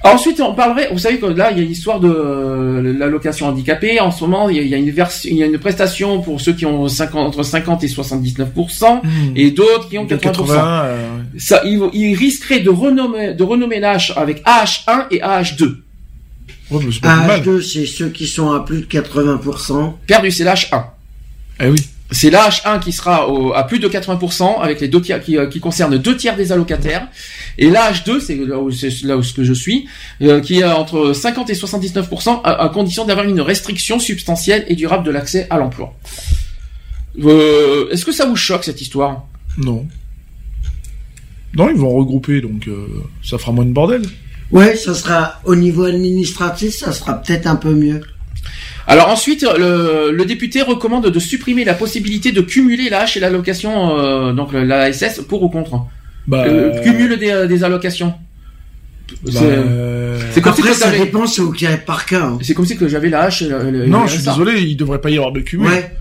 Ensuite, 0.04 0.40
on 0.40 0.52
parlerait, 0.52 0.88
vous 0.90 0.98
savez 0.98 1.18
que 1.18 1.26
là, 1.26 1.52
il 1.52 1.58
y 1.58 1.60
a 1.60 1.64
l'histoire 1.64 2.00
de 2.00 2.08
euh, 2.12 2.92
l'allocation 2.98 3.46
handicapée. 3.46 4.00
En 4.00 4.10
ce 4.10 4.24
moment, 4.24 4.48
il 4.48 4.56
y 4.56 4.58
a, 4.58 4.62
il 4.62 4.68
y 4.68 4.74
a 4.74 4.76
une 4.76 4.90
version, 4.90 5.30
il 5.30 5.36
y 5.36 5.44
a 5.44 5.46
une 5.46 5.58
prestation 5.60 6.20
pour 6.20 6.40
ceux 6.40 6.54
qui 6.54 6.66
ont 6.66 6.88
50, 6.88 7.24
entre 7.28 7.44
50 7.44 7.84
et 7.84 7.86
79%, 7.86 9.00
et 9.36 9.52
d'autres 9.52 9.88
qui 9.88 9.98
ont 9.98 10.04
De 10.04 10.16
80%. 10.16 10.20
80, 10.22 10.82
euh, 10.86 11.08
Ça, 11.38 11.62
il, 11.64 11.80
il 11.92 12.16
risquerait 12.16 12.58
de 12.58 12.70
renommer, 12.70 13.34
de 13.34 13.42
renommer 13.44 13.78
l'AH 13.78 14.12
avec 14.16 14.42
AH1 14.44 15.06
et 15.12 15.20
AH2. 15.20 15.76
AH2, 17.40 17.60
c'est 17.62 17.86
ceux 17.86 18.08
qui 18.08 18.26
sont 18.26 18.52
à 18.52 18.60
plus 18.60 18.80
de 18.82 18.86
80%. 18.86 19.94
Perdu, 20.06 20.30
c'est 20.30 20.44
l'H1. 20.44 20.84
Eh 21.60 21.68
oui. 21.68 21.78
C'est 22.14 22.28
l'AH1 22.30 22.78
qui 22.80 22.92
sera 22.92 23.26
au- 23.30 23.54
à 23.54 23.62
plus 23.64 23.78
de 23.78 23.88
80% 23.88 24.60
avec 24.60 24.80
les 24.82 24.88
deux 24.88 25.00
tiers 25.00 25.22
qui, 25.22 25.38
euh, 25.38 25.46
qui 25.46 25.60
concerne 25.60 25.96
deux 25.96 26.14
tiers 26.14 26.36
des 26.36 26.52
allocataires. 26.52 27.08
Et 27.56 27.70
l'AH2, 27.70 28.20
c'est 28.20 28.34
là 28.36 28.58
où, 28.58 28.70
c'est 28.70 29.02
là 29.04 29.16
où 29.16 29.22
ce 29.22 29.32
que 29.32 29.44
je 29.44 29.54
suis, 29.54 29.86
euh, 30.20 30.40
qui 30.40 30.60
est 30.60 30.64
entre 30.64 31.14
50 31.14 31.48
et 31.48 31.54
79% 31.54 32.42
à, 32.44 32.62
à 32.64 32.68
condition 32.68 33.06
d'avoir 33.06 33.26
une 33.26 33.40
restriction 33.40 33.98
substantielle 33.98 34.64
et 34.68 34.74
durable 34.76 35.04
de 35.06 35.10
l'accès 35.10 35.46
à 35.48 35.56
l'emploi. 35.56 35.94
Euh, 37.22 37.88
Est-ce 37.90 38.04
que 38.04 38.12
ça 38.12 38.26
vous 38.26 38.36
choque 38.36 38.64
cette 38.64 38.80
histoire? 38.82 39.24
Non. 39.56 39.86
Non, 41.54 41.68
ils 41.70 41.76
vont 41.76 41.90
regrouper, 41.94 42.40
donc 42.40 42.66
euh, 42.68 42.86
ça 43.22 43.36
fera 43.38 43.52
moins 43.52 43.64
de 43.66 43.72
bordel. 43.72 44.02
Ouais, 44.52 44.76
ça 44.76 44.94
sera 44.94 45.40
au 45.44 45.54
niveau 45.54 45.84
administratif, 45.84 46.74
ça 46.74 46.92
sera 46.92 47.14
peut-être 47.20 47.46
un 47.46 47.56
peu 47.56 47.70
mieux. 47.72 48.00
Alors 48.86 49.08
ensuite, 49.08 49.42
le, 49.58 50.10
le 50.12 50.24
député 50.24 50.60
recommande 50.62 51.06
de 51.08 51.18
supprimer 51.18 51.64
la 51.64 51.74
possibilité 51.74 52.32
de 52.32 52.40
cumuler 52.40 52.90
l'AH 52.90 53.12
et 53.16 53.20
l'allocation, 53.20 53.98
euh, 53.98 54.32
donc 54.32 54.52
la 54.52 54.92
SS, 54.92 55.20
pour 55.28 55.42
ou 55.42 55.48
contre. 55.48 55.86
Bah, 56.26 56.44
Euh, 56.46 56.80
cumul 56.82 57.16
des, 57.18 57.46
des 57.48 57.64
allocations. 57.64 58.14
Bah, 59.24 59.30
C'est- 59.32 59.38
euh, 59.42 60.18
c'est 60.32 60.40
comme 60.40 60.52
Après, 60.52 60.62
si 60.62 60.68
que 60.68 60.74
ça 60.84 60.90
dépend, 60.90 61.26
c'est 61.26 61.42
au 61.42 61.50
cas 61.50 61.76
par 61.76 62.06
cas. 62.06 62.22
hein. 62.22 62.38
C'est 62.42 62.54
comme 62.54 62.66
si 62.66 62.76
que 62.76 62.88
j'avais 62.88 63.08
la 63.08 63.22
hache. 63.22 63.42
et 63.42 63.48
le- 63.48 63.70
le- 63.70 63.86
Non, 63.86 64.02
le 64.02 64.06
je 64.08 64.12
suis 64.12 64.22
RSA. 64.22 64.30
désolé, 64.32 64.60
il 64.62 64.76
devrait 64.76 65.00
pas 65.00 65.10
y 65.10 65.16
avoir 65.16 65.32
de 65.32 65.40
cumul. 65.40 65.68
Ouais. 65.68 65.96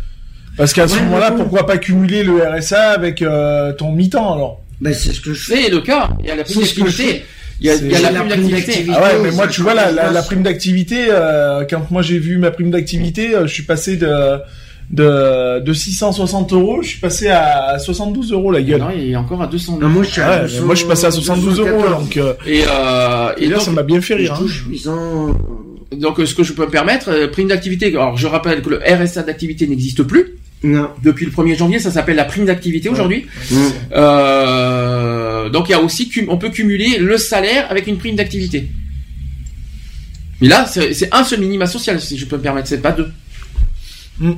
Parce 0.57 0.73
qu'à 0.73 0.87
ce 0.87 0.95
Ouais, 0.95 1.03
moment-là, 1.03 1.31
pourquoi 1.31 1.65
pas 1.65 1.77
cumuler 1.77 2.23
le 2.23 2.41
RSA 2.43 2.91
avec 2.91 3.21
euh, 3.21 3.73
ton 3.73 3.91
mi-temps 3.91 4.33
alors? 4.33 4.61
Ben, 4.81 4.93
c'est 4.93 5.13
ce 5.13 5.21
que 5.21 5.33
je 5.33 5.45
C'est 5.53 5.69
le 5.69 5.81
cas. 5.81 6.09
Il 6.21 6.25
y 6.27 6.31
a 6.31 6.35
la 6.35 6.43
prime 6.43 6.61
Il 7.63 7.67
y 7.67 7.69
a, 7.69 7.77
C'est- 7.77 7.85
il 7.85 7.91
y 7.91 7.95
a 7.95 7.99
la 7.99 8.11
la 8.11 8.19
prime 8.21 8.29
prime 8.41 8.49
d'activité. 8.51 8.91
Ah 8.93 9.01
ouais, 9.03 9.09
oui, 9.15 9.19
mais 9.23 9.31
moi, 9.31 9.47
tu 9.47 9.61
vois, 9.61 9.73
la, 9.75 10.21
prime 10.23 10.41
d'activité, 10.43 11.05
euh, 11.09 11.63
quand 11.69 11.89
moi 11.91 12.01
j'ai 12.01 12.17
vu 12.17 12.37
ma 12.39 12.49
prime 12.51 12.71
d'activité, 12.71 13.35
euh, 13.35 13.45
je 13.47 13.53
suis 13.53 13.63
passé 13.63 13.97
de 13.97 14.09
de, 14.89 15.59
de 15.61 15.71
660 15.73 16.51
euros, 16.51 16.81
je 16.81 16.89
suis 16.89 16.99
passé 16.99 17.29
à 17.29 17.77
72 17.79 18.33
euros 18.33 18.51
la 18.51 18.61
gueule. 18.61 18.81
Non, 18.81 18.89
il 18.93 19.11
est 19.11 19.15
encore 19.15 19.41
à 19.41 19.47
200 19.47 19.79
Ah, 19.81 19.85
moi, 19.85 20.03
je 20.03 20.09
suis 20.09 20.21
à 20.21 20.29
Ouais, 20.29 20.41
200, 20.41 20.65
moi, 20.65 20.75
je 20.75 20.79
suis 20.79 20.87
passé 20.87 21.05
à 21.05 21.11
72 21.11 21.59
euros, 21.59 21.69
214. 21.83 22.03
donc, 22.03 22.17
euh, 22.17 22.33
Et, 22.45 22.63
euh, 22.67 23.29
et 23.37 23.45
là, 23.47 23.55
donc- 23.55 23.61
ça 23.65 23.71
m'a 23.71 23.83
bien 23.83 24.01
fait 24.01 24.15
rire. 24.15 24.33
Je 24.35 24.41
hein. 24.41 24.43
touche 24.43 24.65
800. 24.69 25.27
Donc, 25.95 26.17
ce 26.25 26.33
que 26.35 26.43
je 26.43 26.51
peux 26.53 26.65
me 26.65 26.69
permettre, 26.71 27.27
prime 27.27 27.47
d'activité. 27.47 27.87
Alors, 27.87 28.17
je 28.17 28.27
rappelle 28.27 28.61
que 28.61 28.69
le 28.69 28.79
RSA 28.85 29.23
d'activité 29.23 29.65
n'existe 29.67 30.03
plus. 30.03 30.35
Non. 30.63 30.89
Depuis 31.03 31.25
le 31.25 31.31
1er 31.31 31.55
janvier, 31.55 31.79
ça 31.79 31.89
s'appelle 31.89 32.17
la 32.17 32.25
prime 32.25 32.45
d'activité 32.45 32.87
aujourd'hui. 32.89 33.25
Euh, 33.93 34.60
donc, 35.51 35.69
il 35.69 35.71
y 35.71 35.75
a 35.75 35.81
aussi, 35.81 36.09
cum- 36.09 36.27
on 36.29 36.37
peut 36.37 36.49
cumuler 36.49 36.97
le 36.97 37.17
salaire 37.17 37.69
avec 37.69 37.87
une 37.87 37.97
prime 37.97 38.15
d'activité. 38.15 38.67
Mais 40.41 40.47
là, 40.47 40.65
c'est 40.65 41.13
un 41.13 41.23
seul 41.23 41.39
minima 41.39 41.67
social, 41.67 42.01
si 42.01 42.17
je 42.17 42.25
peux 42.25 42.37
me 42.37 42.41
permettre, 42.41 42.67
c'est 42.67 42.81
pas 42.81 42.91
deux. 42.91 43.11
Mm. 44.19 44.31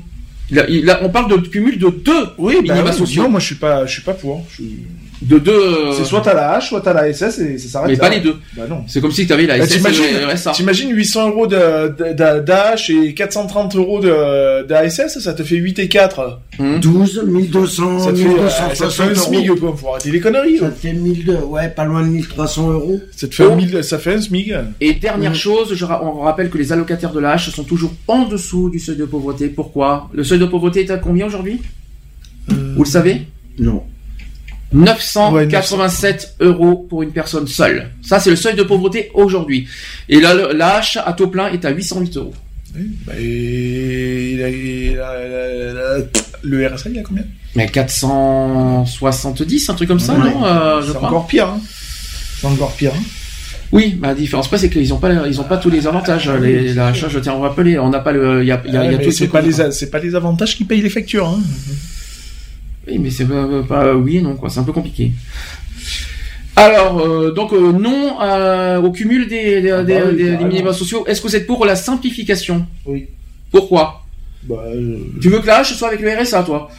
Là, 0.52 1.00
on 1.04 1.10
parle 1.10 1.32
de 1.32 1.48
cumul 1.48 1.80
de 1.80 1.90
deux 1.90 2.26
Oui, 2.38 2.56
bah 2.66 2.74
minima 2.74 2.92
sociaux. 2.92 3.24
non, 3.24 3.30
moi 3.30 3.40
je 3.40 3.46
suis 3.46 3.56
pas, 3.56 3.86
je 3.86 3.94
suis 3.94 4.02
pas 4.02 4.14
pour. 4.14 4.46
Je 4.50 4.56
suis- 4.56 4.80
De 5.24 5.40
deux. 5.40 5.52
euh, 5.52 5.94
C'est 5.94 6.04
soit 6.06 6.22
t'as 6.22 6.34
la 6.34 6.60
H, 6.60 6.68
soit 6.70 6.82
t'as 6.82 6.94
la 6.94 7.12
SS 7.14 7.40
et 7.40 7.58
ça 7.58 7.68
s'arrête 7.70 7.90
Mais 7.90 7.96
là. 7.96 8.00
pas 8.00 8.10
les 8.10 8.20
deux. 8.20 8.36
Bah 8.58 8.64
non. 8.70 8.84
C'est 8.88 9.00
comme 9.02 9.12
si 9.12 9.26
tu 9.26 9.34
avais 9.34 9.46
la 9.46 9.58
Bah, 9.58 9.66
SS 9.66 9.74
et 9.74 9.78
t'imagines, 9.78 10.04
le 10.20 10.34
RSA. 10.34 10.52
t'imagines 10.52 10.92
800 10.92 11.30
euros 11.30 11.48
de, 11.48 11.56
de, 11.56 12.14
de- 12.14 12.40
d'AH 12.42 12.90
et 12.90 13.14
430 13.14 13.76
euros 13.76 14.00
de, 14.02 14.64
d'ASS, 14.68 15.20
ça 15.20 15.34
te 15.34 15.44
fait 15.44 15.56
8 15.56 15.80
et 15.80 15.88
4. 15.88 16.40
12, 16.82 17.24
1200, 17.26 18.00
Ça 18.00 18.12
te 18.12 18.16
fait, 18.18 18.24
euh, 18.26 18.28
1260 18.28 18.76
ça 18.76 18.86
te 18.88 18.92
fait 18.92 19.04
un 19.04 19.06
euros. 19.08 19.16
SMIG, 19.16 19.60
quoi. 19.60 19.76
Faut 19.76 19.90
arrêter 19.90 20.12
les 20.12 20.20
conneries. 20.20 20.58
Ça 20.60 20.66
hein. 20.66 20.70
te 20.72 20.80
fait 20.88 20.94
1002, 20.94 21.36
ouais, 21.48 21.70
pas 21.70 21.86
loin 21.86 22.02
de 22.04 22.08
1300 22.08 22.72
euros. 22.72 23.00
Ça 23.16 23.28
te 23.28 23.34
fait 23.36 23.44
un 23.44 23.56
1000 23.56 23.84
ça 23.84 23.98
fait 24.00 24.14
un 24.16 24.22
SMIG. 24.22 24.56
Et 24.82 24.94
dernière 24.94 25.36
chose, 25.36 25.74
je 25.74 25.86
ra- 25.86 26.04
on 26.04 26.22
rappelle 26.22 26.50
que 26.50 26.58
les 26.58 26.72
allocataires 26.74 27.14
de 27.14 27.20
la 27.20 27.36
H 27.38 27.50
sont 27.52 27.64
toujours 27.64 27.94
en 28.08 28.26
dessous 28.28 28.70
du 28.70 28.80
seuil 28.80 28.98
de 28.98 29.06
pauvreté. 29.06 29.48
Pourquoi? 29.48 30.10
Le 30.14 30.24
seuil 30.24 30.40
de 30.40 30.46
pauvreté 30.46 30.82
est 30.82 30.92
à 30.92 30.98
combien 30.98 31.26
aujourd'hui? 31.28 31.62
Vous 32.50 32.84
le 32.84 32.90
savez? 32.90 33.22
Non. 33.60 33.84
987 34.74 36.36
euros 36.42 36.86
pour 36.90 37.04
une 37.04 37.12
personne 37.12 37.48
seule. 37.48 37.90
Ça, 38.02 38.20
c'est 38.20 38.30
le 38.30 38.36
seuil 38.36 38.56
de 38.56 38.64
pauvreté 38.64 39.12
aujourd'hui. 39.14 39.68
Et 40.10 40.20
là, 40.20 40.34
le- 40.34 40.52
la 40.54 40.82
H 40.82 41.02
à 41.06 41.14
taux 41.14 41.28
plein 41.28 41.50
est 41.52 41.64
à 41.66 41.70
808 41.72 42.18
euros. 42.18 42.34
Bah, 43.06 43.14
et 43.20 44.32
il 44.34 44.44
a- 44.44 44.50
il 44.50 44.90
a- 44.90 44.94
il 44.94 45.78
a- 45.78 45.98
le 46.42 46.68
RSA, 46.68 46.90
il 46.90 47.00
a 47.00 47.04
combien? 47.04 47.24
Mais 47.56 47.68
470, 47.68 49.70
un 49.70 49.76
truc 49.76 49.88
comme 49.88 50.00
ça, 50.00 50.14
Ouais. 50.14 50.32
non 50.32 50.44
euh, 50.46 50.82
C'est 50.86 50.98
encore 50.98 51.28
pire. 51.28 51.48
Hein. 51.50 51.62
C'est 52.40 52.48
encore 52.48 52.74
pire. 52.74 52.92
Hein. 52.96 53.04
Oui, 53.72 53.96
bah, 54.00 54.10
la 54.10 54.16
différence 54.16 54.48
près, 54.48 54.58
c'est 54.58 54.70
qu'ils 54.70 54.90
n'ont 54.90 54.98
pas, 54.98 55.12
ils 55.28 55.40
ont 55.40 55.44
pas 55.46 55.58
tous 55.58 55.70
les 55.70 55.86
avantages. 55.88 56.30
Les, 56.30 56.74
la 56.74 56.92
H, 56.92 57.10
je 57.10 57.20
tiens 57.20 57.34
à 57.34 57.36
vous 57.36 57.42
rappeler, 57.42 57.78
on 57.80 57.90
n'a 57.90 58.00
pas 58.00 58.12
le, 58.12 58.42
il 58.44 58.48
y 58.48 58.52
a, 58.52 58.62
y 58.66 58.76
a, 58.78 58.86
il 58.86 58.92
y 58.92 58.96
a 58.96 58.98
tout 59.00 59.12
c'est 59.12 59.28
pas 59.28 59.42
les, 59.42 59.72
c'est 59.72 59.90
pas 59.92 60.00
les 60.00 60.16
avantages 60.16 60.56
qui 60.58 60.64
payent 60.64 60.82
les 60.82 60.90
factures. 60.90 61.28
Hein. 61.28 61.42
Oui, 62.88 62.98
mais 63.00 63.10
c'est 63.10 63.26
pas, 63.26 63.48
pas- 63.68 63.94
oui 63.96 64.18
et 64.18 64.22
non, 64.22 64.36
quoi. 64.36 64.50
C'est 64.50 64.60
un 64.60 64.64
peu 64.64 64.74
compliqué. 64.74 65.12
Alors, 66.56 67.00
euh, 67.02 67.32
donc 67.32 67.52
euh, 67.54 67.72
non 67.72 68.22
euh, 68.22 68.80
au 68.80 68.92
cumul 68.92 69.28
des, 69.28 69.56
des, 69.56 69.62
des, 69.62 69.70
bah 69.70 69.84
oui, 69.86 70.16
des- 70.16 70.24
des 70.24 70.32
carrément. 70.34 70.48
minima 70.48 70.74
sociaux. 70.74 71.04
Est-ce 71.08 71.20
que 71.22 71.28
vous 71.28 71.36
êtes 71.36 71.48
pour 71.48 71.66
la 71.66 71.76
simplification? 71.76 72.66
Oui. 72.86 73.08
Pourquoi? 73.52 74.04
Bah, 74.44 74.56
euh, 74.68 74.98
Tu 75.22 75.30
veux 75.30 75.40
que 75.40 75.48
la 75.48 75.64
H 75.64 75.74
soit 75.74 75.88
avec 75.88 76.02
le 76.02 76.12
RSA, 76.12 76.44
toi? 76.44 76.70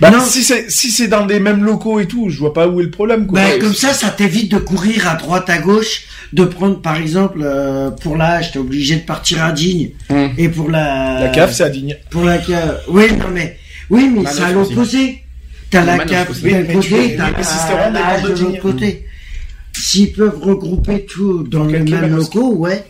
Bah, 0.00 0.10
Non. 0.10 0.20
si 0.24 0.42
c'est 0.42 0.70
si 0.70 0.90
c'est 0.90 1.08
dans 1.08 1.26
les 1.26 1.38
mêmes 1.38 1.62
locaux 1.64 2.00
et 2.00 2.06
tout, 2.06 2.30
je 2.30 2.38
vois 2.38 2.54
pas 2.54 2.66
où 2.66 2.80
est 2.80 2.84
le 2.84 2.90
problème. 2.90 3.26
Quoi. 3.26 3.40
Bah, 3.40 3.58
comme 3.60 3.74
ça, 3.74 3.92
ça 3.92 4.08
t'évite 4.08 4.50
de 4.52 4.58
courir 4.58 5.06
à 5.06 5.16
droite 5.16 5.50
à 5.50 5.58
gauche, 5.58 6.04
de 6.32 6.44
prendre 6.44 6.80
par 6.80 6.96
exemple 6.96 7.40
euh, 7.42 7.90
pour 7.90 8.16
la 8.16 8.40
H, 8.40 8.52
t'es 8.52 8.58
obligé 8.58 8.96
de 8.96 9.02
partir 9.02 9.44
à 9.44 9.52
Digne, 9.52 9.90
et 10.38 10.48
pour 10.48 10.70
la 10.70 11.20
La 11.20 11.28
CAF, 11.28 11.52
c'est 11.52 11.64
à 11.64 11.68
Digne. 11.68 11.96
Pour 12.10 12.24
la 12.24 12.38
CAF, 12.38 12.84
oui, 12.88 13.12
non 13.18 13.26
mais 13.32 13.58
oui, 13.92 14.10
mais 14.14 14.24
c'est 14.26 14.42
à 14.42 14.52
l'opposé. 14.52 15.22
T'as 15.70 15.80
Le 15.82 15.86
la 15.86 15.98
CAF 16.04 16.42
d'un 16.42 16.64
côté, 16.64 17.16
t'as 17.16 17.90
la, 17.90 18.20
de 18.20 18.28
l'autre 18.28 18.60
côté. 18.60 19.06
S'ils 19.72 20.12
peuvent 20.12 20.38
regrouper 20.40 21.06
tout 21.06 21.44
dans 21.44 21.64
mêmes 21.64 21.88
Manos. 21.88 22.34
locaux, 22.34 22.54
ouais. 22.56 22.84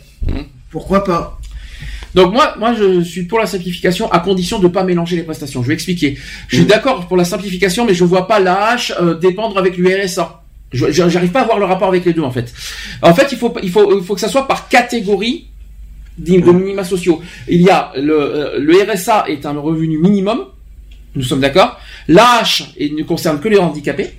Pourquoi 0.69 1.03
pas? 1.03 1.39
Donc 2.15 2.33
moi, 2.33 2.55
moi, 2.59 2.73
je 2.73 3.01
suis 3.01 3.23
pour 3.23 3.39
la 3.39 3.47
simplification 3.47 4.11
à 4.11 4.19
condition 4.19 4.59
de 4.59 4.67
pas 4.67 4.83
mélanger 4.83 5.15
les 5.15 5.23
prestations. 5.23 5.61
Je 5.63 5.67
vais 5.69 5.73
expliquer. 5.73 6.17
Je 6.47 6.57
suis 6.57 6.65
d'accord 6.65 7.07
pour 7.07 7.17
la 7.17 7.25
simplification, 7.25 7.85
mais 7.85 7.93
je 7.93 8.03
vois 8.03 8.27
pas 8.27 8.39
la 8.39 8.75
H 8.75 8.93
euh, 9.01 9.15
dépendre 9.15 9.57
avec 9.57 9.77
l'URSA. 9.77 10.41
J'arrive 10.71 11.31
pas 11.31 11.41
à 11.41 11.45
voir 11.45 11.59
le 11.59 11.65
rapport 11.65 11.87
avec 11.87 12.03
les 12.05 12.13
deux 12.13 12.23
en 12.23 12.31
fait. 12.31 12.51
En 13.01 13.13
fait, 13.13 13.27
il 13.31 13.37
faut, 13.37 13.53
il 13.61 13.69
faut, 13.69 13.99
il 13.99 14.03
faut 14.03 14.15
que 14.15 14.21
ça 14.21 14.29
soit 14.29 14.47
par 14.47 14.69
catégorie 14.69 15.47
de 16.17 16.39
de 16.39 16.51
minima 16.51 16.83
sociaux. 16.83 17.21
Il 17.47 17.61
y 17.61 17.69
a 17.69 17.91
le, 17.95 18.13
euh, 18.13 18.59
le 18.59 18.91
RSA 18.91 19.25
est 19.27 19.45
un 19.45 19.57
revenu 19.59 19.97
minimum. 19.97 20.45
Nous 21.15 21.23
sommes 21.23 21.41
d'accord. 21.41 21.79
L'AH 22.07 22.63
ne 22.79 23.03
concerne 23.03 23.39
que 23.39 23.47
les 23.47 23.57
handicapés. 23.57 24.11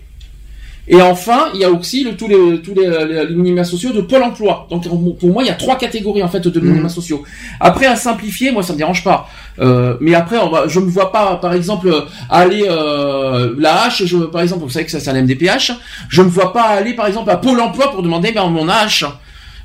Et 0.87 1.01
enfin, 1.01 1.47
il 1.55 1.61
y 1.61 1.65
a 1.65 1.71
aussi 1.71 2.05
le, 2.05 2.15
tous 2.15 2.29
les 2.29 2.61
tous 2.61 2.75
les, 2.75 2.87
les- 2.87 3.27
les 3.27 3.35
minima 3.35 3.65
sociaux 3.65 3.91
de 3.93 4.03
Pôle 4.03 4.23
Emploi. 4.23 4.67
Donc 4.69 4.83
pour 5.19 5.31
moi, 5.31 5.43
il 5.43 5.47
y 5.47 5.51
a 5.51 5.55
trois 5.55 5.77
catégories 5.79 6.23
en 6.23 6.29
fait 6.29 6.47
de 6.47 6.61
minima 6.61 6.91
sociaux. 6.91 7.23
Après, 7.59 7.87
à 7.87 7.97
simplifier, 7.97 8.53
moi 8.53 8.63
ça 8.63 8.75
me 8.75 8.79
dérange 8.79 9.03
pas. 9.03 9.27
Euh, 9.61 9.97
mais 10.01 10.15
après, 10.15 10.37
on 10.37 10.51
va, 10.51 10.69
je 10.69 10.79
me 10.81 10.91
vois 10.91 11.11
pas, 11.11 11.37
par 11.37 11.55
exemple, 11.55 11.89
aller 12.29 12.67
euh, 12.69 13.55
la 13.59 13.89
H. 13.89 14.05
Je, 14.05 14.19
par 14.19 14.43
exemple, 14.43 14.63
vous 14.65 14.69
savez 14.69 14.85
que 14.85 14.91
ça 14.91 15.01
c'est 15.01 15.09
un 15.09 15.23
MDPH. 15.23 15.73
Je 16.11 16.21
me 16.21 16.29
vois 16.29 16.53
pas 16.53 16.65
aller, 16.65 16.93
par 16.93 17.07
exemple, 17.07 17.31
à 17.31 17.39
Pôle 17.39 17.61
Emploi 17.61 17.91
pour 17.91 18.03
demander 18.03 18.33
ben, 18.33 18.47
mon 18.49 18.67
H. 18.67 19.07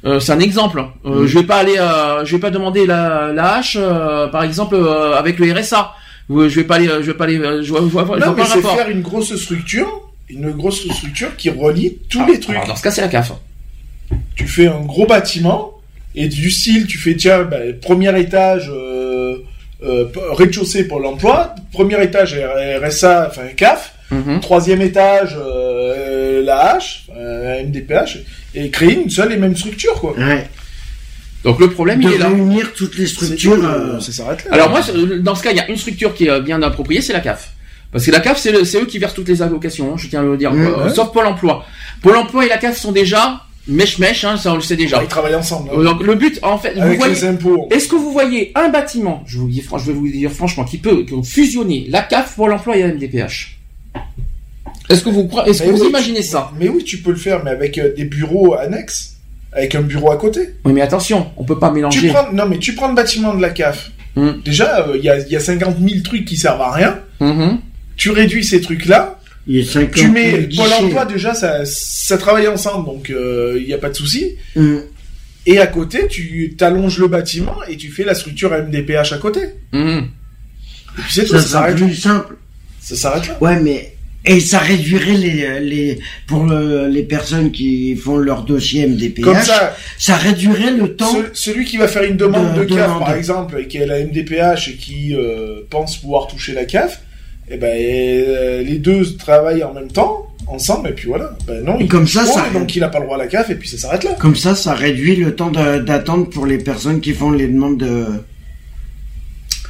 Euh, 0.06 0.22
c'est 0.22 0.32
un 0.32 0.40
exemple. 0.40 0.82
Euh, 1.06 1.24
Mm. 1.24 1.28
Je 1.28 1.40
vais 1.40 1.46
pas 1.46 1.58
aller, 1.58 1.76
euh, 1.78 2.24
je 2.24 2.34
vais 2.34 2.40
pas 2.40 2.50
demander 2.50 2.86
la, 2.86 3.34
la 3.34 3.60
H, 3.60 3.74
euh, 3.76 4.28
par 4.28 4.44
exemple, 4.44 4.76
euh, 4.76 5.18
avec 5.18 5.38
le 5.38 5.52
RSA. 5.54 5.92
Ou, 6.30 6.48
Je 6.48 6.56
vais 6.56 6.64
pas 6.64 6.76
aller, 6.76 6.88
je 6.88 7.08
vais 7.12 7.14
pas 7.16 7.24
aller, 7.26 7.38
euh, 7.40 7.64
je 7.64 7.70
vois, 7.72 7.82
je 7.82 7.86
vois, 7.86 8.04
je 8.04 8.08
vois 8.08 8.20
Non, 8.20 8.26
pas 8.28 8.34
mais 8.34 8.44
le 8.44 8.50
rapport. 8.50 8.76
faire 8.78 8.90
une 8.90 9.02
grosse 9.02 9.36
structure, 9.36 10.10
une 10.30 10.52
grosse 10.52 10.88
structure 10.94 11.36
qui 11.36 11.50
relie 11.50 11.98
tous 12.10 12.22
Ah, 12.24 12.28
les 12.32 12.40
trucs. 12.40 12.56
alors, 12.56 12.68
dans 12.68 12.76
ce 12.76 12.84
cas, 12.84 12.92
c'est 12.92 13.02
la 13.02 13.08
CAF. 13.08 13.32
Tu 14.36 14.48
fais 14.48 14.68
un 14.68 14.82
gros 14.82 15.06
bâtiment 15.06 15.74
et 16.16 16.28
du 16.28 16.50
style, 16.52 16.86
tu 16.88 16.98
fais 16.98 17.16
tiens, 17.16 17.44
ben, 17.44 17.78
premier 17.80 18.18
étage, 18.20 18.70
euh, 18.74 19.38
euh, 19.84 20.06
rez-de-chaussée 20.32 20.88
pour 20.88 21.00
l'emploi, 21.00 21.56
premier 21.72 22.02
étage 22.04 22.36
RSA, 22.82 23.28
enfin 23.30 23.48
CAF, 23.56 23.96
Mhm. 24.12 24.40
troisième 24.40 24.82
étage 24.82 25.36
euh, 25.40 26.44
la 26.44 26.78
H, 26.80 27.02
euh, 27.16 27.62
MDPH, 27.64 28.20
et 28.56 28.70
créer 28.72 28.94
une 29.02 29.10
seule 29.10 29.32
et 29.34 29.38
même 29.38 29.56
structure 29.56 29.94
quoi. 29.94 30.14
Ouais. 30.18 30.48
Donc 31.44 31.60
le 31.60 31.70
problème, 31.70 32.02
De 32.02 32.10
il 32.10 32.16
est 32.16 32.18
là. 32.18 32.28
réunir 32.30 32.74
toutes 32.74 32.98
les 32.98 33.08
structures. 33.08 33.56
tout, 33.56 33.64
euh, 33.64 34.00
ça 34.00 34.12
s'arrête 34.12 34.44
là. 34.46 34.52
Alors 34.54 34.70
moi, 34.70 34.82
dans 35.22 35.36
ce 35.36 35.44
cas, 35.44 35.52
il 35.52 35.58
y 35.58 35.62
a 35.62 35.70
une 35.70 35.78
structure 35.78 36.14
qui 36.14 36.28
est 36.28 36.42
bien 36.42 36.62
appropriée, 36.62 37.02
c'est 37.02 37.14
la 37.14 37.22
CAF. 37.22 37.54
Parce 37.92 38.06
que 38.06 38.12
la 38.12 38.20
CAF, 38.20 38.38
c'est 38.38 38.52
eux 38.78 38.86
qui 38.86 39.00
versent 39.00 39.14
toutes 39.14 39.30
les 39.30 39.42
allocations, 39.42 39.94
hein, 39.94 39.98
je 39.98 40.08
tiens 40.08 40.20
à 40.22 40.24
le 40.24 40.38
dire, 40.38 40.52
Mmh, 40.54 40.68
euh, 40.68 40.84
ouais. 40.86 40.94
sauf 40.94 41.12
Pôle 41.12 41.26
Emploi. 41.26 41.66
Pôle 42.02 42.18
Emploi 42.18 42.46
et 42.46 42.50
la 42.50 42.58
CAF 42.58 42.78
sont 42.78 42.92
déjà 42.92 43.42
mèche-mèche, 43.68 44.26
hein, 44.26 44.36
ça 44.38 44.52
on 44.52 44.56
le 44.56 44.62
sait 44.62 44.76
déjà. 44.76 45.02
Ils 45.02 45.08
travaillent 45.08 45.36
ensemble. 45.36 45.70
hein. 45.72 45.78
Euh, 45.80 45.84
Donc 45.86 46.04
le 46.04 46.16
but, 46.16 46.40
en 46.42 46.58
fait, 46.58 46.74
vous 46.76 46.96
voyez, 46.96 47.14
les 47.14 47.24
impôts. 47.26 47.68
est-ce 47.72 47.88
que 47.88 47.96
vous 47.96 48.12
voyez 48.12 48.52
un 48.56 48.70
bâtiment, 48.70 49.24
je, 49.28 49.38
vous 49.38 49.48
dis, 49.48 49.62
je 49.64 49.86
vais 49.86 49.94
vous 49.94 50.08
dire 50.10 50.32
franchement, 50.32 50.66
qui 50.66 50.78
peut 50.78 51.06
fusionner 51.24 51.86
la 51.90 52.02
CAF, 52.02 52.36
Pôle 52.36 52.52
Emploi 52.52 52.78
et 52.78 52.82
la 52.82 52.90
MDPH? 52.90 53.58
Est-ce 54.90 55.04
que 55.04 55.10
vous, 55.10 55.28
croyez- 55.28 55.52
est-ce 55.52 55.64
que 55.64 55.70
vous 55.70 55.82
oui, 55.84 55.90
imaginez 55.90 56.22
tu- 56.22 56.28
ça? 56.28 56.52
Mais 56.60 56.68
oui, 56.68 56.84
tu 56.84 56.98
peux 56.98 57.12
le 57.12 57.18
faire, 57.18 57.44
mais 57.44 57.52
avec 57.52 57.78
euh, 57.78 57.94
des 57.96 58.06
bureaux 58.06 58.56
annexes, 58.56 59.18
avec 59.52 59.76
un 59.76 59.82
bureau 59.82 60.12
à 60.12 60.18
côté. 60.18 60.56
Oui, 60.66 60.74
mais 60.74 60.82
attention, 60.82 61.32
on 61.38 61.44
peut 61.44 61.58
pas 61.60 61.72
mélanger. 61.72 62.02
Tu 62.02 62.08
prends, 62.10 62.32
non, 62.32 62.46
mais 62.48 62.60
tu 62.60 62.74
prends 62.76 62.90
le 62.90 62.96
bâtiment 62.96 63.34
de 63.34 63.42
la 63.42 63.50
CAF. 63.50 63.92
Hum. 64.16 64.42
Déjà, 64.44 64.88
euh, 64.88 64.98
il 64.98 65.04
y, 65.04 65.10
a, 65.10 65.20
il 65.20 65.32
y 65.32 65.36
a 65.36 65.40
50 65.40 65.78
000 65.80 66.02
trucs 66.04 66.26
qui 66.26 66.38
servent 66.38 66.62
à 66.62 66.72
rien. 66.72 67.00
Mhm. 67.20 67.60
Tu 67.96 68.12
réduis 68.12 68.44
ces 68.44 68.62
trucs-là. 68.62 69.20
Il 69.48 69.58
y 69.58 69.62
a 69.62 69.72
50 69.72 69.92
Tu 69.92 70.10
mets 70.10 70.48
000 70.52 70.64
Pôle 70.64 70.74
emploi, 70.86 71.06
déjà, 71.06 71.34
ça, 71.34 71.62
ça 71.66 72.18
travaille 72.18 72.48
ensemble, 72.48 72.86
donc 72.86 73.10
euh, 73.10 73.56
il 73.60 73.66
n'y 73.66 73.74
a 73.74 73.78
pas 73.78 73.90
de 73.90 73.96
souci. 73.96 74.36
Hum. 74.56 74.82
Et 75.46 75.60
à 75.60 75.68
côté, 75.68 76.08
tu 76.08 76.54
t'allonges 76.58 77.00
le 77.00 77.08
bâtiment 77.08 77.56
et 77.68 77.76
tu 77.78 77.90
fais 77.90 78.04
la 78.04 78.14
structure 78.14 78.52
MDPH 78.52 79.14
à 79.14 79.18
côté. 79.18 79.42
Mhm. 79.74 80.08
Et 80.98 81.02
puis 81.02 81.14
c'est 81.14 81.24
tout, 81.26 81.34
Ça 81.34 81.42
s'arrête 81.42 81.76
plus 81.78 81.88
là. 81.88 81.96
simple. 81.96 82.36
Ça 82.82 82.96
s'arrête 82.96 83.28
là. 83.28 83.38
Ouais, 83.42 83.60
mais 83.60 83.96
et 84.26 84.40
ça 84.42 84.60
réduirait 84.60 85.14
les 85.18 85.60
les 85.62 86.00
pour 86.28 86.44
le- 86.44 86.88
les 86.88 87.04
personnes 87.04 87.52
qui 87.52 87.96
font 87.96 88.18
leur 88.18 88.44
dossier 88.44 88.84
MDPH. 88.88 89.22
Comme 89.24 89.42
ça, 89.42 89.76
ça 89.98 90.16
réduirait 90.18 90.72
le 90.72 90.96
temps. 90.96 91.14
Ce- 91.14 91.30
celui 91.34 91.66
qui 91.66 91.78
va 91.78 91.88
faire 91.88 92.04
une 92.04 92.18
demande 92.18 92.54
de 92.56 92.66
de, 92.66 92.76
CAF, 92.76 92.88
demande. 92.88 93.00
par 93.06 93.16
exemple, 93.16 93.60
et 93.62 93.68
qui 93.68 93.78
a 93.80 93.86
la 93.86 94.00
MDPH 94.00 94.70
et 94.70 94.74
qui 94.76 95.16
euh, 95.16 95.62
pense 95.70 95.98
pouvoir 95.98 96.28
toucher 96.28 96.54
la 96.54 96.66
CAF, 96.66 97.02
eh 97.50 97.58
ben, 97.58 97.74
euh, 97.80 98.62
les 98.62 98.78
deux 98.78 99.04
travaillent 99.18 99.64
en 99.64 99.74
même 99.74 99.88
temps, 99.92 100.28
ensemble, 100.48 100.90
et 100.90 100.94
puis 100.94 101.08
voilà. 101.08 101.38
Ben 101.48 101.64
non, 101.64 101.80
Et 101.80 101.88
comme 101.88 102.08
ça, 102.08 102.26
ça- 102.26 102.50
donc 102.54 102.76
il 102.76 102.80
n'a 102.82 102.90
pas 102.90 103.00
le 103.00 103.06
droit 103.06 103.16
à 103.16 103.20
la 103.20 103.28
CAF, 103.28 103.50
et 103.52 103.56
puis 103.56 103.70
ça 103.70 103.78
s'arrête 103.78 104.04
là. 104.04 104.16
Comme 104.20 104.36
ça, 104.36 104.54
ça 104.54 104.74
réduit 104.74 105.16
le 105.16 105.34
temps 105.36 105.50
d'attente 105.52 106.32
pour 106.32 106.46
les 106.46 106.58
personnes 106.58 107.00
qui 107.02 107.14
font 107.14 107.32
les 107.32 107.48
demandes 107.48 107.78
de 107.80 108.06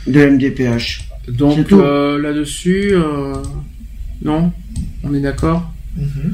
de 0.07 0.19
MDPH. 0.25 1.01
C'est 1.25 1.35
Donc 1.35 1.67
tout. 1.67 1.79
euh, 1.81 2.17
là-dessus, 2.19 2.93
euh, 2.95 3.33
non, 4.23 4.51
on 5.03 5.13
est 5.13 5.19
d'accord. 5.21 5.63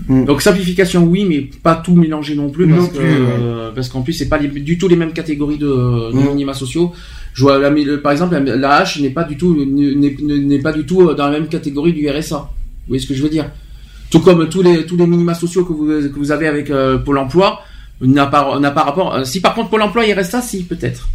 Mm. 0.09 0.25
Donc 0.25 0.41
simplification 0.41 1.03
oui, 1.05 1.25
mais 1.25 1.49
pas 1.63 1.75
tout 1.75 1.95
mélanger 1.95 2.35
non 2.35 2.49
plus 2.49 2.67
parce 2.67 2.81
Non 2.81 2.87
que 2.89 2.97
plus, 2.97 3.05
euh, 3.07 3.71
parce 3.73 3.89
qu'en 3.89 4.01
plus 4.01 4.13
c'est 4.13 4.27
pas 4.29 4.37
les- 4.37 4.47
du 4.49 4.77
tout 4.77 4.87
les 4.87 4.95
mêmes 4.97 5.13
catégories 5.13 5.57
de, 5.57 5.65
de 6.11 6.13
Mm. 6.17 6.27
minima 6.29 6.53
sociaux. 6.53 6.91
Je 7.33 7.41
vois 7.43 7.57
la- 7.57 7.69
le- 7.69 8.01
par 8.01 8.11
exemple 8.11 8.35
la, 8.35 8.55
la 8.57 8.71
hache 8.75 8.99
n'est 8.99 9.09
pas 9.09 9.23
du 9.23 9.37
tout 9.37 9.55
n'est- 9.55 10.59
pas 10.59 10.73
du 10.73 10.85
tout 10.85 11.01
euh, 11.09 11.13
dans 11.15 11.25
la 11.27 11.31
même 11.39 11.47
catégorie 11.47 11.93
du 11.93 12.07
RSA. 12.09 12.37
Vous 12.37 12.87
voyez 12.89 13.01
ce 13.01 13.07
que 13.07 13.13
je 13.15 13.23
veux 13.23 13.29
dire? 13.29 13.49
Tout 14.11 14.19
comme 14.19 14.47
tous 14.49 14.61
les 14.61 14.85
tous 14.85 14.97
les 14.97 15.07
minima 15.07 15.33
sociaux 15.33 15.65
que 15.65 15.73
vous 15.73 15.87
que 15.87 16.17
vous 16.19 16.31
avez 16.31 16.47
avec 16.47 16.69
euh, 16.69 16.97
Pôle 16.99 17.17
Emploi 17.17 17.59
n'a 18.01 18.27
pas 18.27 18.59
n'a 18.59 18.71
pas 18.71 18.83
rapport. 18.83 19.15
euh, 19.15 19.23
si 19.23 19.39
par 19.41 19.55
contre 19.55 19.69
Pôle 19.69 19.81
Emploi 19.81 20.05
et 20.05 20.13
RSA, 20.13 20.41
si 20.41 20.63
peut-être. 20.63 21.07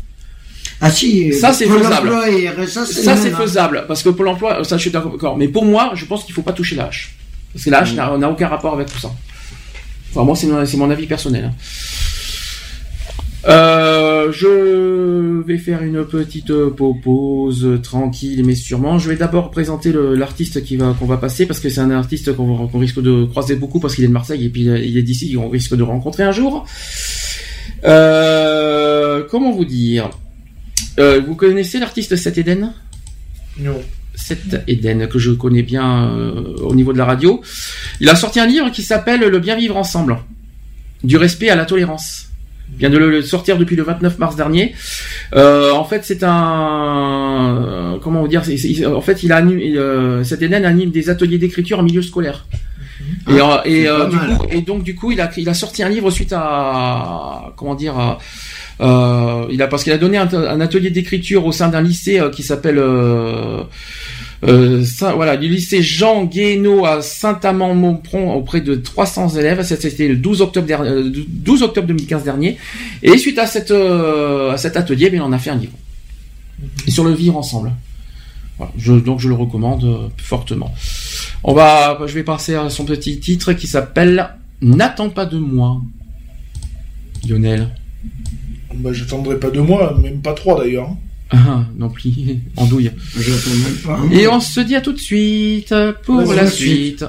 Ah 0.80 0.90
si, 0.90 1.32
Ça 1.34 1.52
c'est 1.52 1.66
faisable. 1.66 2.10
et 2.30 2.48
RSA, 2.48 2.86
Ça 2.86 3.16
c'est 3.16 3.32
hein. 3.32 3.36
faisable 3.36 3.84
parce 3.86 4.02
que 4.02 4.08
Pôle 4.08 4.28
Emploi, 4.28 4.64
ça 4.64 4.76
je 4.76 4.82
suis 4.82 4.90
d'accord. 4.90 5.36
Mais 5.36 5.48
pour 5.48 5.64
moi, 5.64 5.92
je 5.94 6.04
pense 6.06 6.24
qu'il 6.24 6.34
faut 6.34 6.42
pas 6.42 6.52
toucher 6.54 6.76
la 6.76 6.86
hache 6.86 7.14
parce 7.52 7.64
que 7.64 7.70
la 7.70 7.80
hache 7.80 7.94
n'a 7.94 8.16
n'a 8.16 8.30
aucun 8.30 8.48
rapport 8.48 8.72
avec 8.74 8.90
tout 8.90 8.98
ça. 8.98 9.10
Enfin 10.12 10.24
moi 10.24 10.34
c'est 10.36 10.76
mon, 10.76 10.90
avis 10.90 11.06
personnel. 11.06 11.44
hein. 11.44 11.54
Euh, 13.48 14.30
je 14.32 15.42
vais 15.46 15.56
faire 15.56 15.82
une 15.82 16.04
petite 16.04 16.52
pa- 16.52 16.84
pause 17.02 17.78
tranquille 17.82 18.42
mais 18.44 18.54
sûrement. 18.54 18.98
Je 18.98 19.08
vais 19.08 19.16
d'abord 19.16 19.50
présenter 19.50 19.92
l'artiste 19.94 20.62
qui 20.62 20.76
va 20.76 20.94
qu'on 20.98 21.06
va 21.06 21.16
passer 21.16 21.46
parce 21.46 21.58
que 21.60 21.68
c'est 21.70 21.80
un 21.80 21.90
artiste 21.90 22.34
qu'on 22.36 22.66
risque 22.78 23.00
de 23.00 23.24
croiser 23.24 23.56
beaucoup 23.56 23.80
parce 23.80 23.94
qu'il 23.94 24.04
est 24.04 24.08
de 24.08 24.12
Marseille 24.12 24.44
et 24.44 24.48
puis 24.50 24.68
euh, 24.68 24.78
il 24.78 24.96
est 24.98 25.02
d'ici, 25.02 25.36
on 25.38 25.48
risque 25.48 25.74
de 25.74 25.82
rencontrer 25.82 26.22
un 26.22 26.32
jour. 26.32 26.66
Euh, 27.84 29.24
comment 29.30 29.52
vous 29.52 29.64
dire? 29.64 30.10
Euh, 30.98 31.20
Vous 31.26 31.34
connaissez 31.34 31.78
l'artiste 31.78 32.16
Seth 32.16 32.38
Eden? 32.38 32.72
Non. 33.58 33.80
Seth 34.14 34.62
Eden 34.66 35.06
que 35.08 35.18
je 35.18 35.30
connais 35.30 35.62
bien 35.62 36.08
euh, 36.10 36.56
au 36.62 36.74
niveau 36.74 36.92
de 36.92 36.98
la 36.98 37.04
radio. 37.04 37.40
Il 38.00 38.08
a 38.08 38.16
sorti 38.16 38.40
un 38.40 38.46
livre 38.46 38.70
qui 38.70 38.82
s'appelle 38.82 39.20
Le 39.20 39.38
bien 39.38 39.56
vivre 39.56 39.76
ensemble, 39.76 40.18
du 41.02 41.16
respect 41.16 41.48
à 41.48 41.56
la 41.56 41.64
tolérance. 41.64 42.26
Il 42.74 42.78
vient 42.78 42.90
de 42.90 42.98
le 42.98 43.22
sortir 43.22 43.58
depuis 43.58 43.74
le 43.76 43.82
29 43.82 44.18
mars 44.18 44.36
dernier. 44.36 44.74
Euh, 45.34 45.72
en 45.72 45.84
fait, 45.84 46.04
c'est 46.04 46.22
un 46.22 47.98
comment 48.02 48.20
vous 48.20 48.28
dire 48.28 48.44
c'est- 48.44 48.56
c'est- 48.58 48.86
En 48.86 49.00
fait, 49.00 49.22
il 49.22 49.32
a 49.32 49.36
anime, 49.36 49.58
euh, 49.76 50.22
Seth 50.24 50.42
Eden 50.42 50.64
anime 50.64 50.90
des 50.90 51.08
ateliers 51.10 51.38
d'écriture 51.38 51.78
en 51.80 51.82
milieu 51.82 52.02
scolaire. 52.02 52.46
Et, 53.28 53.32
euh, 53.32 53.42
Ah, 53.42 53.62
et, 53.64 53.88
euh, 53.88 54.06
du 54.08 54.18
coup, 54.18 54.60
donc 54.66 54.82
du 54.84 54.94
coup, 54.94 55.10
il 55.10 55.20
a 55.20 55.30
il 55.36 55.48
a 55.48 55.54
sorti 55.54 55.82
un 55.82 55.88
livre 55.88 56.10
suite 56.10 56.32
à 56.36 57.52
comment 57.56 57.74
dire. 57.74 57.98
à- 57.98 58.18
euh, 58.80 59.46
il 59.50 59.60
a 59.62 59.68
parce 59.68 59.84
qu'il 59.84 59.92
a 59.92 59.98
donné 59.98 60.16
un, 60.16 60.28
un 60.32 60.60
atelier 60.60 60.90
d'écriture 60.90 61.44
au 61.46 61.52
sein 61.52 61.68
d'un 61.68 61.82
lycée 61.82 62.18
euh, 62.18 62.30
qui 62.30 62.42
s'appelle 62.42 62.78
euh, 62.78 63.62
euh, 64.44 64.82
Saint- 64.84 65.12
voilà 65.12 65.36
du 65.36 65.48
lycée 65.48 65.82
Jean 65.82 66.24
Guénaud 66.24 66.86
à 66.86 67.02
Saint-Amand-Montpron 67.02 68.32
auprès 68.32 68.62
de 68.62 68.74
300 68.74 69.36
élèves. 69.36 69.62
Ça, 69.62 69.76
C'était 69.76 70.08
le 70.08 70.16
12 70.16 70.40
octobre 70.40 70.66
dernier, 70.66 70.88
euh, 70.88 71.10
12 71.28 71.62
octobre 71.62 71.86
2015 71.88 72.24
dernier. 72.24 72.56
Et 73.02 73.18
suite 73.18 73.38
à 73.38 73.46
cette 73.46 73.70
euh, 73.70 74.52
à 74.52 74.56
cet 74.56 74.76
atelier, 74.76 75.10
bien, 75.10 75.24
on 75.24 75.32
a 75.32 75.38
fait 75.38 75.50
un 75.50 75.56
livre 75.56 75.72
et 76.86 76.90
sur 76.90 77.04
le 77.04 77.12
vivre 77.12 77.36
ensemble. 77.36 77.72
Voilà, 78.58 78.72
je, 78.78 78.92
donc 78.92 79.20
je 79.20 79.28
le 79.28 79.34
recommande 79.34 79.84
euh, 79.84 80.08
fortement. 80.18 80.74
On 81.44 81.52
va, 81.54 81.98
je 82.06 82.12
vais 82.14 82.22
passer 82.22 82.54
à 82.54 82.68
son 82.70 82.84
petit 82.84 83.18
titre 83.18 83.52
qui 83.54 83.66
s'appelle 83.66 84.28
N'attends 84.62 85.08
pas 85.10 85.24
de 85.26 85.38
moi. 85.38 85.80
Lionel. 87.28 87.68
Bah, 88.74 88.90
j'attendrai 88.92 89.38
pas 89.38 89.50
deux 89.50 89.62
mois, 89.62 89.96
même 90.00 90.20
pas 90.20 90.32
trois 90.32 90.58
d'ailleurs. 90.62 90.88
hein. 90.90 90.96
Ah, 91.32 91.64
non 91.78 91.88
plus, 91.88 92.10
andouille. 92.56 92.90
J'attends 93.16 93.50
même 93.56 93.76
pas. 94.10 94.14
Et 94.14 94.26
on 94.28 94.40
se 94.40 94.60
dit 94.60 94.74
à 94.74 94.80
tout 94.80 94.92
de 94.92 94.98
suite 94.98 95.74
pour 96.04 96.16
Vas-y, 96.22 96.36
la 96.36 96.42
la 96.44 96.50
suite. 96.50 96.98
suite. 96.98 97.04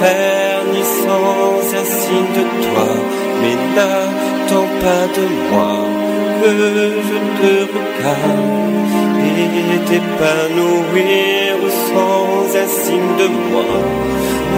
Faire, 0.00 0.60
ni 0.72 0.82
sans 1.02 1.58
un 1.80 1.86
signe 2.00 2.32
de 2.38 2.44
toi. 2.64 2.88
Mais 3.40 3.56
n'attends 3.74 4.70
pas 4.84 5.04
de 5.18 5.24
moi 5.50 5.74
que 6.40 6.52
je 7.08 7.18
te 7.38 7.52
regarde 7.74 8.68
et 9.74 9.78
t'épanouir 9.88 11.56
sans 11.88 12.56
un 12.64 12.70
signe 12.82 13.14
de 13.22 13.28
moi. 13.50 13.70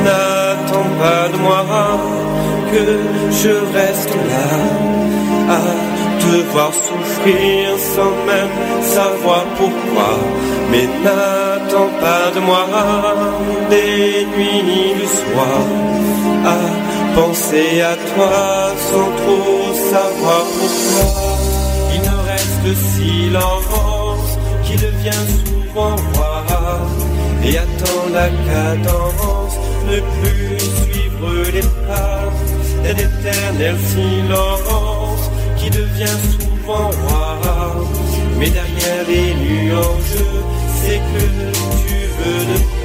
N'attends 0.05 0.91
pas 1.03 1.29
de 1.33 1.39
moi 1.47 1.65
que 2.73 2.85
je 3.43 3.55
reste 3.77 4.15
là 4.33 4.51
à 5.59 5.63
te 6.23 6.35
voir 6.53 6.73
souffrir 6.73 7.79
sans 7.95 8.15
même 8.31 8.57
savoir 8.83 9.45
pourquoi. 9.59 10.13
Mais 10.71 10.87
n'attends 11.05 11.40
pas 11.79 12.31
de 12.35 12.41
moi 12.41 12.67
des 13.71 14.27
nuits 14.33 14.63
ni 14.65 14.95
du 14.95 15.07
soir 15.07 15.61
à 16.45 16.59
penser 17.15 17.81
à 17.81 17.95
toi 17.95 18.73
sans 18.91 19.11
trop 19.21 19.73
savoir 19.93 20.45
pourquoi. 20.59 21.07
Il 21.95 22.01
ne 22.01 22.17
reste 22.31 22.61
le 22.65 22.75
silence 22.75 24.39
qui 24.65 24.75
devient 24.77 25.25
souvent 25.45 25.97
roi 26.15 26.45
et 27.45 27.59
attend 27.59 28.03
la 28.13 28.29
cadence, 28.29 29.57
ne 29.87 30.01
plus 30.21 30.59
suivre 30.59 31.51
les 31.55 31.69
pas 31.87 32.25
d'un 32.83 32.97
éternel 32.97 33.77
silence 33.95 35.31
qui 35.57 35.71
devient 35.71 36.19
souvent 36.33 36.91
roi. 37.07 37.39
Mais 38.39 38.51
derrière 38.51 39.05
les 39.07 39.35
nuages, 39.35 40.25
que 40.99 41.87
tu 41.87 41.95
veux 42.19 42.45
de 42.47 42.80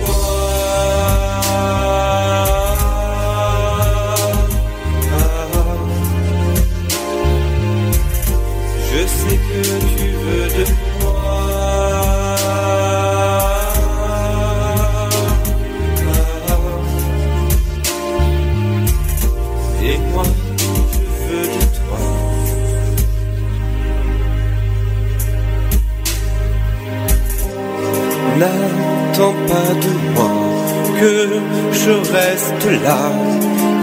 je 31.86 31.92
reste 31.92 32.66
là, 32.84 33.12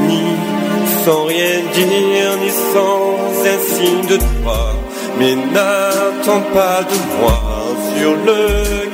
ni 0.09 0.23
sans 1.05 1.25
rien 1.25 1.59
dire, 1.75 2.33
ni 2.43 2.51
sans 2.73 3.13
un 3.53 3.61
signe 3.75 4.07
de 4.09 4.17
toi. 4.17 4.63
Mais 5.19 5.35
n'attends 5.37 6.45
pas 6.53 6.81
de 6.91 6.99
moi 7.19 7.39
sur 7.97 8.13
le 8.27 8.41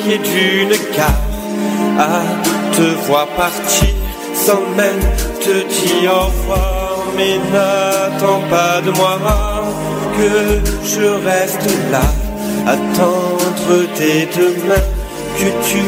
quai 0.03 0.19
d'une 0.19 0.77
gare 0.95 1.27
à 1.99 2.21
te 2.77 3.07
voir 3.07 3.27
partir 3.29 3.95
sans 4.35 4.63
même 4.77 5.05
te 5.41 5.57
dire 5.77 6.13
au 6.13 6.27
revoir. 6.27 7.05
Mais 7.17 7.39
n'attends 7.53 8.43
pas 8.51 8.81
de 8.83 8.91
moi 8.91 9.19
que 10.19 10.61
je 10.85 11.07
reste 11.29 11.67
là, 11.91 12.07
attendre 12.67 13.87
tes 13.97 14.29
deux 14.37 14.57
mains, 14.69 14.89
que 15.39 15.49
tu 15.69 15.83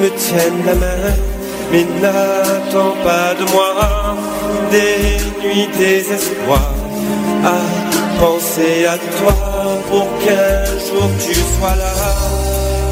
me 0.00 0.08
tiennes 0.10 0.66
la 0.66 0.74
main. 0.74 1.35
Mais 1.70 1.84
n'attends 2.00 2.94
pas 3.02 3.34
de 3.34 3.44
moi 3.52 4.16
des 4.70 5.18
nuits 5.42 5.68
désespoir 5.76 6.72
à 7.44 8.20
penser 8.20 8.86
à 8.86 8.96
toi 9.18 9.34
pour 9.90 10.06
qu'un 10.22 10.64
jour 10.86 11.08
tu 11.24 11.34
sois 11.34 11.76
là. 11.76 11.94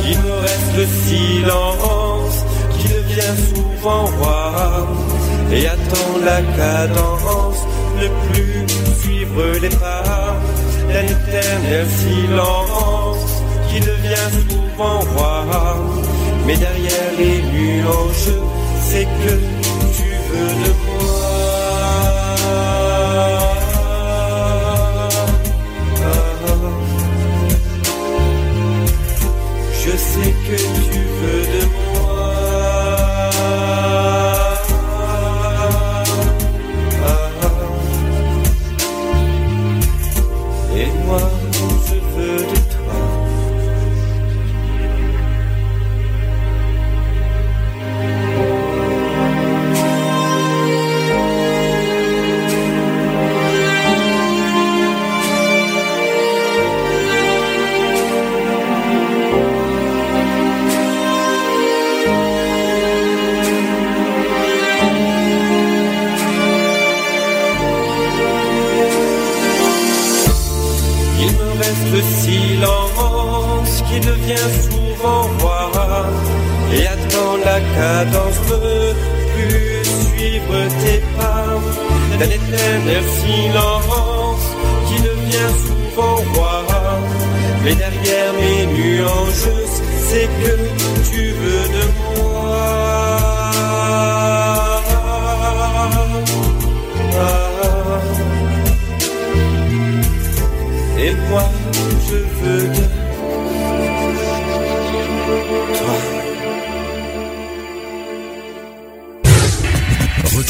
Il 0.07 0.19
me 0.19 0.33
reste 0.47 0.75
le 0.77 0.87
silence 1.09 2.45
qui 2.79 2.89
devient 2.89 3.37
souvent 3.55 4.05
roi 4.19 4.87
et 5.53 5.67
attend 5.67 6.13
la 6.25 6.41
cadence, 6.59 7.61
ne 8.01 8.09
plus 8.27 8.67
suivre 9.01 9.59
les 9.63 9.69
pas 9.69 10.37
d'un 10.89 11.05
éternel 11.05 11.87
silence 12.03 13.43
qui 13.69 13.81
devient 13.81 14.31
souvent 14.49 15.01
roi. 15.17 15.45
Mais 16.47 16.57
derrière 16.57 17.11
les 17.19 17.41
nuages, 17.53 18.35
c'est 18.95 19.07
que 19.07 19.35
tu 19.97 20.09
veux 20.31 20.55
de 20.65 20.94
devient 74.25 74.51
souvent 74.71 75.29
roi 75.41 75.71
et 76.73 76.87
attend 76.87 77.37
la 77.45 77.61
cadence 77.61 78.41
de 78.49 78.95
plus 79.35 79.85
suivre 79.85 80.57
tes 80.83 81.01
pas 81.17 81.61
d'un 82.19 82.27
éternel 82.27 83.05
silence 83.21 84.47
qui 84.89 84.97
devient 85.03 85.55
souvent 85.67 86.17
roi. 86.35 86.65
Mais 87.65 87.75
derrière 87.75 88.33
mes 88.35 88.67
nuances, 88.67 89.49
sais 90.09 90.29
que 90.41 90.55
tu 91.11 91.23
veux 91.41 91.67
de 91.77 91.85
moi. 92.05 92.75
Et 100.99 101.15
moi, 101.29 101.51
je 102.09 102.19
veux 102.41 102.74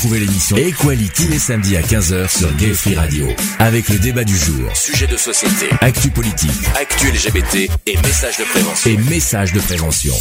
Retrouvez 0.04 0.20
l'émission 0.26 0.56
Equality 0.58 1.28
les 1.30 1.38
samedis 1.38 1.76
à 1.78 1.80
15h 1.80 2.38
sur 2.38 2.54
Gay 2.56 2.74
Free 2.74 2.94
Radio. 2.94 3.26
Avec 3.58 3.88
le 3.88 3.98
débat 3.98 4.22
du 4.22 4.36
jour, 4.36 4.76
sujet 4.76 5.06
de 5.06 5.16
société, 5.16 5.74
actu 5.80 6.10
politique, 6.10 6.50
actu 6.78 7.06
LGBT 7.06 7.70
et 7.86 7.96
messages 7.96 8.36
de 8.36 8.44
prévention. 8.44 8.90
Et 8.90 8.96
messages 8.98 9.54
de 9.54 9.60
prévention. 9.60 10.12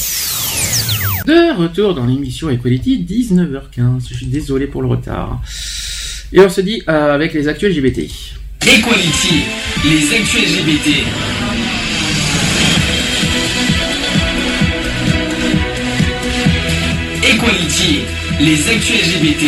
De 1.25 1.57
retour 1.59 1.95
dans 1.95 2.05
l'émission 2.05 2.49
Equality, 2.49 3.05
19h15. 3.05 4.07
Je 4.09 4.13
suis 4.13 4.25
désolé 4.27 4.67
pour 4.67 4.81
le 4.83 4.87
retard. 4.87 5.41
Et 6.31 6.39
on 6.39 6.47
se 6.47 6.61
dit 6.61 6.81
euh, 6.87 7.13
avec 7.13 7.33
les 7.33 7.49
actuels 7.49 7.77
LGBT. 7.77 8.09
Equality, 8.65 9.43
les 9.83 10.13
actus 10.13 10.61
LGBT. 10.61 11.03
Equality, 17.29 17.99
les 18.39 18.69
actus 18.69 19.15
LGBT. 19.15 19.43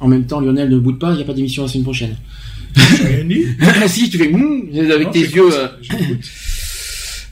En 0.00 0.08
même 0.08 0.26
temps, 0.26 0.40
Lionel 0.40 0.68
ne 0.68 0.78
boude 0.78 0.98
pas, 0.98 1.10
il 1.12 1.16
n'y 1.16 1.22
a 1.22 1.24
pas 1.24 1.32
d'émission 1.32 1.62
la 1.62 1.68
semaine 1.68 1.84
prochaine. 1.84 2.16
si, 3.88 4.10
tu 4.10 4.18
fais 4.18 4.28
mmm, 4.28 4.68
avec 4.92 5.06
Non, 5.06 5.12
tes 5.12 5.20
yeux. 5.20 5.48
euh. 5.52 5.68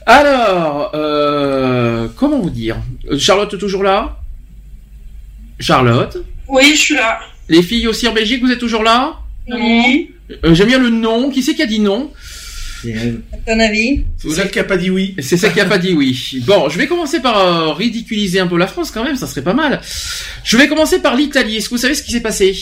Alors, 0.05 0.91
euh, 0.95 2.07
comment 2.15 2.39
vous 2.39 2.49
dire? 2.49 2.77
Euh, 3.09 3.17
Charlotte 3.17 3.57
toujours 3.57 3.83
là? 3.83 4.19
Charlotte? 5.59 6.17
Oui, 6.47 6.71
je 6.73 6.79
suis 6.79 6.95
là. 6.95 7.19
Les 7.49 7.61
filles 7.61 7.87
aussi 7.87 8.07
en 8.07 8.13
Belgique, 8.13 8.41
vous 8.41 8.51
êtes 8.51 8.59
toujours 8.59 8.83
là? 8.83 9.13
Oui. 9.51 10.11
Euh, 10.43 10.53
J'aime 10.55 10.67
bien 10.67 10.79
le 10.79 10.89
nom. 10.89 11.29
Qui 11.29 11.43
c'est 11.43 11.53
qui 11.55 11.61
a 11.61 11.67
dit 11.67 11.79
non? 11.79 12.11
À 12.93 13.37
ton 13.45 13.59
avis 13.59 14.03
C'est 14.17 14.29
celle 14.31 14.51
qui 14.51 14.59
a 14.59 14.63
pas 14.63 14.77
dit 14.77 14.89
oui. 14.89 15.15
C'est 15.19 15.37
celle 15.37 15.53
qui 15.53 15.61
a 15.61 15.65
pas 15.65 15.77
dit 15.77 15.93
oui. 15.93 16.41
Bon, 16.45 16.69
je 16.69 16.77
vais 16.77 16.87
commencer 16.87 17.19
par 17.19 17.37
euh, 17.37 17.73
ridiculiser 17.73 18.39
un 18.39 18.47
peu 18.47 18.57
la 18.57 18.67
France 18.67 18.91
quand 18.91 19.03
même, 19.03 19.15
ça 19.15 19.27
serait 19.27 19.43
pas 19.43 19.53
mal. 19.53 19.81
Je 20.43 20.57
vais 20.57 20.67
commencer 20.67 20.99
par 20.99 21.15
l'Italie. 21.15 21.57
Est-ce 21.57 21.69
que 21.69 21.75
vous 21.75 21.81
savez 21.81 21.95
ce 21.95 22.03
qui 22.03 22.11
s'est 22.11 22.21
passé? 22.21 22.55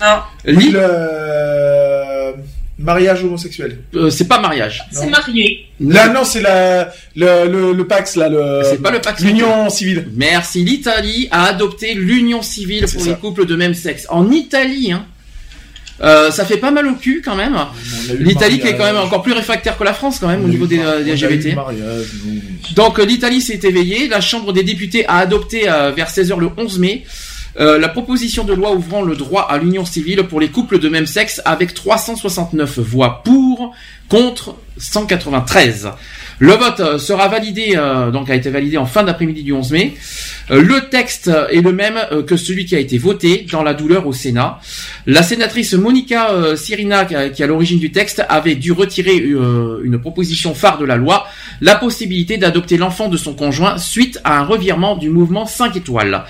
Non. 0.00 0.18
Le 0.44 0.72
euh, 0.74 2.32
mariage 2.78 3.24
homosexuel. 3.24 3.78
Euh, 3.94 4.10
c'est 4.10 4.28
pas 4.28 4.40
mariage. 4.40 4.84
C'est 4.90 5.06
marié. 5.08 5.66
Là, 5.80 6.08
non, 6.08 6.24
c'est 6.24 6.42
la, 6.42 6.92
le, 7.14 7.48
le, 7.48 7.72
le 7.72 7.86
Pax, 7.86 8.16
là, 8.16 8.28
le. 8.28 8.62
C'est 8.64 8.82
pas 8.82 8.90
le 8.90 9.00
Pax. 9.00 9.22
L'union 9.22 9.70
civile. 9.70 10.08
Merci. 10.14 10.64
L'Italie 10.64 11.28
a 11.30 11.44
adopté 11.44 11.94
l'union 11.94 12.42
civile 12.42 12.86
pour 12.92 13.04
les 13.04 13.14
couples 13.14 13.46
de 13.46 13.56
même 13.56 13.74
sexe. 13.74 14.06
En 14.10 14.30
Italie, 14.30 14.92
hein. 14.92 15.06
Euh, 16.02 16.30
ça 16.30 16.44
fait 16.44 16.58
pas 16.58 16.70
mal 16.70 16.86
au 16.86 16.94
cul 16.94 17.22
quand 17.24 17.36
même. 17.36 17.56
L'Italie 18.18 18.60
qui 18.60 18.66
est 18.66 18.76
quand 18.76 18.84
même 18.84 18.96
encore 18.96 19.22
plus 19.22 19.32
réfractaire 19.32 19.78
que 19.78 19.84
la 19.84 19.94
France 19.94 20.18
quand 20.18 20.28
même 20.28 20.42
On 20.42 20.46
au 20.46 20.48
niveau 20.48 20.66
des, 20.66 20.76
LGBT. 20.78 21.54
mariage. 21.54 22.06
Donc 22.74 22.98
euh, 22.98 23.04
l'Italie 23.04 23.40
s'est 23.40 23.60
éveillée, 23.62 24.08
la 24.08 24.20
Chambre 24.20 24.52
des 24.52 24.62
députés 24.62 25.06
a 25.06 25.16
adopté 25.18 25.68
euh, 25.68 25.92
vers 25.92 26.10
16h 26.10 26.38
le 26.38 26.50
11 26.56 26.78
mai 26.78 27.04
euh, 27.58 27.78
la 27.78 27.88
proposition 27.88 28.44
de 28.44 28.52
loi 28.52 28.72
ouvrant 28.72 29.00
le 29.00 29.16
droit 29.16 29.42
à 29.48 29.56
l'union 29.56 29.86
civile 29.86 30.24
pour 30.24 30.40
les 30.40 30.48
couples 30.48 30.78
de 30.78 30.90
même 30.90 31.06
sexe 31.06 31.40
avec 31.46 31.72
369 31.72 32.80
voix 32.80 33.22
pour, 33.24 33.74
contre 34.10 34.56
193. 34.76 35.88
Le 36.38 36.52
vote 36.52 36.80
euh, 36.80 36.98
sera 36.98 37.28
validé, 37.28 37.72
euh, 37.76 38.10
donc 38.10 38.28
a 38.28 38.34
été 38.34 38.50
validé 38.50 38.76
en 38.76 38.84
fin 38.84 39.02
d'après-midi 39.02 39.42
du 39.42 39.52
11 39.52 39.72
mai. 39.72 39.94
Euh, 40.50 40.60
le 40.60 40.88
texte 40.90 41.30
est 41.50 41.62
le 41.62 41.72
même 41.72 41.98
que 42.26 42.36
celui 42.36 42.66
qui 42.66 42.76
a 42.76 42.78
été 42.78 42.98
voté 42.98 43.46
dans 43.50 43.62
la 43.62 43.72
douleur 43.72 44.06
au 44.06 44.12
Sénat. 44.12 44.60
La 45.06 45.22
sénatrice 45.22 45.72
Monica 45.74 46.28
Sirina, 46.56 47.04
qui, 47.04 47.14
qui 47.32 47.42
est 47.42 47.44
à 47.44 47.48
l'origine 47.48 47.78
du 47.78 47.90
texte, 47.90 48.24
avait 48.28 48.54
dû 48.54 48.72
retirer 48.72 49.16
une 49.16 49.98
proposition 50.00 50.54
phare 50.54 50.78
de 50.78 50.84
la 50.84 50.96
loi, 50.96 51.26
la 51.60 51.74
possibilité 51.76 52.38
d'adopter 52.38 52.76
l'enfant 52.76 53.08
de 53.08 53.16
son 53.16 53.34
conjoint 53.34 53.78
suite 53.78 54.20
à 54.24 54.38
un 54.38 54.44
revirement 54.44 54.96
du 54.96 55.10
mouvement 55.10 55.46
5 55.46 55.76
étoiles. 55.76 56.24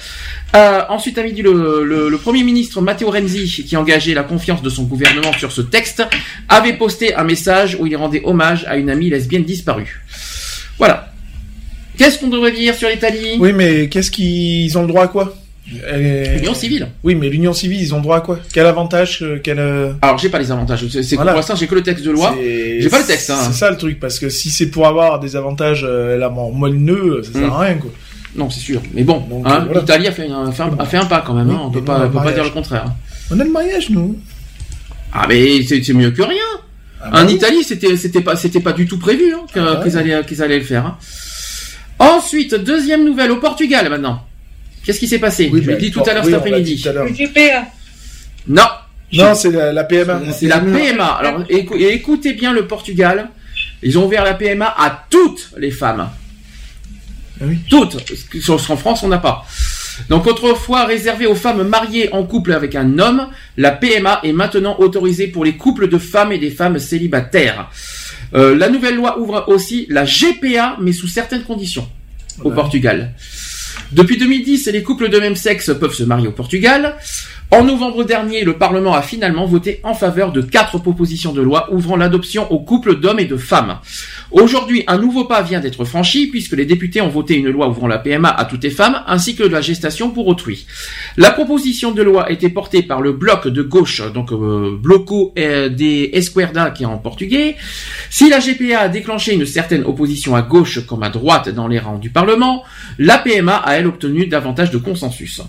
Euh, 0.56 0.80
ensuite, 0.88 1.18
à 1.18 1.22
midi, 1.22 1.42
le, 1.42 1.84
le- 1.84 2.08
le 2.08 2.18
Premier 2.18 2.42
ministre 2.42 2.80
Matteo 2.80 3.10
Renzi, 3.10 3.64
qui 3.68 3.76
engageait 3.76 4.14
la 4.14 4.22
confiance 4.22 4.62
de 4.62 4.70
son 4.70 4.84
gouvernement 4.84 5.32
sur 5.38 5.52
ce 5.52 5.60
texte, 5.60 6.02
avait 6.48 6.72
posté 6.72 7.14
un 7.14 7.24
message 7.24 7.76
où 7.78 7.86
il 7.86 7.94
rendait 7.96 8.22
hommage 8.24 8.64
à 8.66 8.76
une 8.76 8.88
amie 8.88 9.10
lesbienne 9.10 9.44
disparue. 9.44 10.02
Voilà. 10.78 11.12
Qu'est-ce 11.98 12.18
qu'on 12.18 12.28
devrait 12.28 12.52
dire 12.52 12.74
sur 12.74 12.88
l'Italie? 12.88 13.36
Oui, 13.38 13.52
mais 13.52 13.88
qu'est-ce 13.88 14.10
qu'ils 14.10 14.76
ont 14.78 14.82
le 14.82 14.88
droit 14.88 15.04
à 15.04 15.08
quoi? 15.08 15.34
L'union 15.94 16.54
civile. 16.54 16.88
Oui, 17.02 17.16
mais 17.16 17.28
l'union 17.28 17.52
civile, 17.52 17.80
ils 17.82 17.92
ont 17.92 17.96
le 17.96 18.02
droit 18.04 18.18
à 18.18 18.20
quoi? 18.20 18.38
Quel 18.52 18.66
avantage 18.66 19.18
euh, 19.22 19.40
quel, 19.42 19.58
euh, 19.58 19.92
Alors, 20.00 20.16
j'ai 20.16 20.28
pas 20.28 20.38
les 20.38 20.52
avantages. 20.52 20.86
C'est 20.88 21.16
Voilà. 21.16 21.32
pour 21.32 21.38
l'instant, 21.38 21.56
j'ai 21.56 21.66
que 21.66 21.74
le 21.74 21.82
texte 21.82 22.04
de 22.04 22.12
loi. 22.12 22.36
J'ai 22.40 22.88
pas 22.88 23.00
le 23.00 23.04
texte. 23.04 23.30
Hein. 23.30 23.38
C'est 23.48 23.52
ça 23.58 23.70
le 23.70 23.76
truc, 23.76 23.98
parce 23.98 24.18
que 24.20 24.28
si 24.28 24.50
c'est 24.50 24.66
pour 24.70 24.86
avoir 24.86 25.18
des 25.18 25.34
avantages 25.34 25.84
euh, 25.84 26.16
la 26.16 26.28
mort 26.30 26.52
molineux, 26.52 27.22
ça 27.24 27.32
sert 27.32 27.48
Mm. 27.48 27.52
à 27.52 27.58
rien, 27.58 27.74
quoi. 27.74 27.90
Non, 28.36 28.50
c'est 28.50 28.60
sûr. 28.60 28.82
Mais 28.92 29.02
bon, 29.02 29.26
hein, 29.44 29.64
voilà. 29.66 29.80
l'Italie 29.80 30.06
a 30.08 30.12
fait, 30.12 30.28
un, 30.28 30.48
a 30.48 30.52
fait 30.52 30.62
un- 30.62 30.76
a 30.78 30.84
fait 30.84 30.96
un 30.98 31.06
pas 31.06 31.22
quand 31.26 31.34
même. 31.34 31.48
Oui, 31.48 31.54
hein. 31.56 31.62
On 31.64 31.70
peut 31.70 31.82
pas, 31.82 32.00
on 32.06 32.10
peut 32.10 32.18
pas 32.22 32.32
dire 32.32 32.44
le 32.44 32.50
contraire. 32.50 32.84
On 33.30 33.40
a 33.40 33.44
le 33.44 33.50
mariage, 33.50 33.90
nous. 33.90 34.18
Ah, 35.12 35.26
mais 35.28 35.62
c'est 35.64 35.88
mieux 35.94 36.10
que 36.10 36.22
rien. 36.22 36.36
Ah 37.02 37.10
bah 37.10 37.22
en 37.22 37.26
oui. 37.26 37.34
Italie, 37.34 37.62
c'était 37.62 37.96
c'était 37.96 38.20
pas 38.20 38.36
c'était 38.36 38.60
pas 38.60 38.72
du 38.72 38.86
tout 38.86 38.98
prévu 38.98 39.32
hein, 39.34 39.42
Ah 39.54 39.60
bah 39.60 39.80
qu'ils 39.82 39.96
allaient 39.96 40.24
qu'ils 40.26 40.42
allaient 40.42 40.58
le 40.58 40.64
faire. 40.64 40.84
hein. 40.86 40.96
Ensuite, 41.98 42.54
deuxième 42.54 43.04
nouvelle 43.04 43.30
au 43.30 43.36
Portugal 43.36 43.88
maintenant. 43.88 44.22
Qu'est-ce 44.84 44.98
qui 45.00 45.08
s'est 45.08 45.18
passé? 45.18 45.48
Oui, 45.52 45.60
Je 45.62 45.66
bah, 45.66 45.72
l'ai 45.72 45.78
dit 45.78 45.90
tout 45.90 46.02
à 46.06 46.12
l'heure 46.14 46.24
oui, 46.24 46.32
cet 46.32 46.40
après-midi. 46.40 46.84
Non, 48.48 48.62
Non, 49.12 49.34
c'est 49.34 49.50
la, 49.50 49.72
la 49.72 49.84
PMA. 49.84 50.20
c'est 50.32 50.46
la 50.46 50.60
PMA. 50.60 51.04
Alors 51.06 51.40
écou- 51.48 51.76
écoutez 51.76 52.34
bien 52.34 52.52
le 52.52 52.66
Portugal. 52.66 53.28
Ils 53.82 53.98
ont 53.98 54.06
ouvert 54.06 54.24
la 54.24 54.34
PMA 54.34 54.66
à 54.76 55.06
toutes 55.10 55.50
les 55.56 55.70
femmes. 55.70 56.08
Ah 57.40 57.44
oui. 57.46 57.58
Toutes. 57.68 57.96
Sauf 58.40 58.66
qu'en 58.66 58.76
France, 58.76 59.02
on 59.02 59.08
n'a 59.08 59.18
pas. 59.18 59.46
Donc 60.08 60.26
autrefois 60.26 60.84
réservée 60.84 61.26
aux 61.26 61.34
femmes 61.34 61.66
mariées 61.66 62.12
en 62.12 62.24
couple 62.24 62.52
avec 62.52 62.74
un 62.74 62.98
homme, 62.98 63.28
la 63.56 63.70
PMA 63.70 64.20
est 64.22 64.32
maintenant 64.32 64.76
autorisée 64.78 65.28
pour 65.28 65.44
les 65.44 65.56
couples 65.56 65.88
de 65.88 65.98
femmes 65.98 66.32
et 66.32 66.38
des 66.38 66.50
femmes 66.50 66.78
célibataires. 66.78 67.70
Euh, 68.34 68.56
la 68.56 68.68
nouvelle 68.68 68.96
loi 68.96 69.18
ouvre 69.18 69.44
aussi 69.48 69.86
la 69.88 70.04
GPA, 70.04 70.76
mais 70.80 70.92
sous 70.92 71.08
certaines 71.08 71.44
conditions, 71.44 71.88
au 72.42 72.50
Portugal. 72.50 73.14
Depuis 73.92 74.18
2010, 74.18 74.66
les 74.66 74.82
couples 74.82 75.08
de 75.08 75.18
même 75.18 75.36
sexe 75.36 75.72
peuvent 75.78 75.94
se 75.94 76.04
marier 76.04 76.28
au 76.28 76.32
Portugal. 76.32 76.96
En 77.52 77.62
novembre 77.62 78.02
dernier, 78.02 78.42
le 78.42 78.54
Parlement 78.54 78.94
a 78.94 79.02
finalement 79.02 79.46
voté 79.46 79.80
en 79.84 79.94
faveur 79.94 80.32
de 80.32 80.42
quatre 80.42 80.78
propositions 80.78 81.32
de 81.32 81.40
loi 81.40 81.72
ouvrant 81.72 81.96
l'adoption 81.96 82.50
aux 82.50 82.58
couples 82.58 82.98
d'hommes 82.98 83.20
et 83.20 83.24
de 83.24 83.36
femmes. 83.36 83.78
Aujourd'hui, 84.32 84.82
un 84.88 84.98
nouveau 84.98 85.26
pas 85.26 85.42
vient 85.42 85.60
d'être 85.60 85.84
franchi 85.84 86.26
puisque 86.26 86.54
les 86.54 86.66
députés 86.66 87.00
ont 87.00 87.08
voté 87.08 87.36
une 87.36 87.48
loi 87.48 87.68
ouvrant 87.68 87.86
la 87.86 87.98
PMA 87.98 88.28
à 88.28 88.44
toutes 88.46 88.64
les 88.64 88.70
femmes 88.70 89.00
ainsi 89.06 89.36
que 89.36 89.44
la 89.44 89.60
gestation 89.60 90.10
pour 90.10 90.26
autrui. 90.26 90.66
La 91.16 91.30
proposition 91.30 91.92
de 91.92 92.02
loi 92.02 92.32
était 92.32 92.48
portée 92.48 92.82
par 92.82 93.00
le 93.00 93.12
bloc 93.12 93.46
de 93.46 93.62
gauche, 93.62 94.02
donc 94.12 94.32
euh, 94.32 94.76
Bloco 94.76 95.32
euh, 95.38 95.68
de 95.68 96.16
Esquerda 96.16 96.72
qui 96.72 96.82
est 96.82 96.86
en 96.86 96.98
portugais. 96.98 97.54
Si 98.10 98.28
la 98.28 98.40
GPA 98.40 98.80
a 98.80 98.88
déclenché 98.88 99.34
une 99.34 99.46
certaine 99.46 99.84
opposition 99.84 100.34
à 100.34 100.42
gauche 100.42 100.84
comme 100.84 101.04
à 101.04 101.10
droite 101.10 101.48
dans 101.50 101.68
les 101.68 101.78
rangs 101.78 101.98
du 101.98 102.10
Parlement, 102.10 102.64
la 102.98 103.18
PMA 103.18 103.56
a 103.56 103.76
elle 103.76 103.86
obtenu 103.86 104.26
davantage 104.26 104.72
de 104.72 104.78
consensus. 104.78 105.40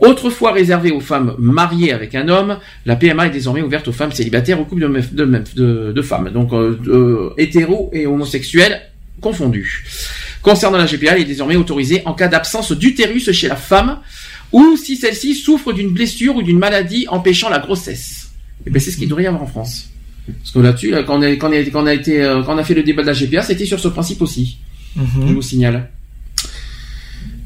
Autrefois 0.00 0.52
réservée 0.52 0.90
aux 0.90 1.00
femmes 1.00 1.34
mariées 1.38 1.92
avec 1.92 2.14
un 2.14 2.28
homme, 2.28 2.58
la 2.86 2.96
PMA 2.96 3.26
est 3.26 3.30
désormais 3.30 3.60
ouverte 3.62 3.86
aux 3.88 3.92
femmes 3.92 4.12
célibataires, 4.12 4.58
aux 4.60 4.64
couples 4.64 4.82
de, 4.82 4.86
meuf- 4.88 5.12
de, 5.12 5.24
meuf- 5.24 5.54
de- 5.54 5.92
de 5.92 6.02
femmes, 6.02 6.30
donc 6.30 6.52
euh, 6.52 6.78
euh, 6.86 7.30
hétéros 7.36 7.90
et 7.92 8.06
homosexuels 8.06 8.80
confondus. 9.20 9.84
Concernant 10.42 10.78
la 10.78 10.86
GPA, 10.86 11.14
elle 11.16 11.22
est 11.22 11.24
désormais 11.26 11.56
autorisée 11.56 12.00
en 12.06 12.14
cas 12.14 12.28
d'absence 12.28 12.72
d'utérus 12.72 13.30
chez 13.32 13.48
la 13.48 13.56
femme 13.56 13.98
ou 14.52 14.76
si 14.76 14.96
celle-ci 14.96 15.34
souffre 15.34 15.72
d'une 15.72 15.90
blessure 15.90 16.34
ou 16.36 16.42
d'une 16.42 16.58
maladie 16.58 17.06
empêchant 17.08 17.50
la 17.50 17.58
grossesse. 17.58 18.30
Et 18.66 18.70
ben 18.70 18.80
c'est 18.80 18.90
ce 18.90 18.96
qu'il 18.96 19.08
devrait 19.08 19.24
y 19.24 19.26
avoir 19.26 19.42
en 19.42 19.46
France. 19.46 19.90
Parce 20.26 20.52
que 20.52 20.58
là-dessus, 20.60 20.90
là, 20.90 21.02
quand, 21.02 21.18
on 21.18 21.22
a, 21.22 21.30
quand, 21.36 21.50
on 21.50 21.52
a, 21.52 21.62
quand 21.64 21.82
on 21.82 21.86
a 21.86 21.94
été, 21.94 22.22
euh, 22.22 22.42
quand 22.42 22.54
on 22.54 22.58
a 22.58 22.64
fait 22.64 22.74
le 22.74 22.82
débat 22.82 23.02
de 23.02 23.08
la 23.08 23.12
GPA, 23.12 23.42
c'était 23.42 23.66
sur 23.66 23.78
ce 23.80 23.88
principe 23.88 24.22
aussi. 24.22 24.58
Je 25.28 25.34
vous 25.34 25.42
signale. 25.42 25.90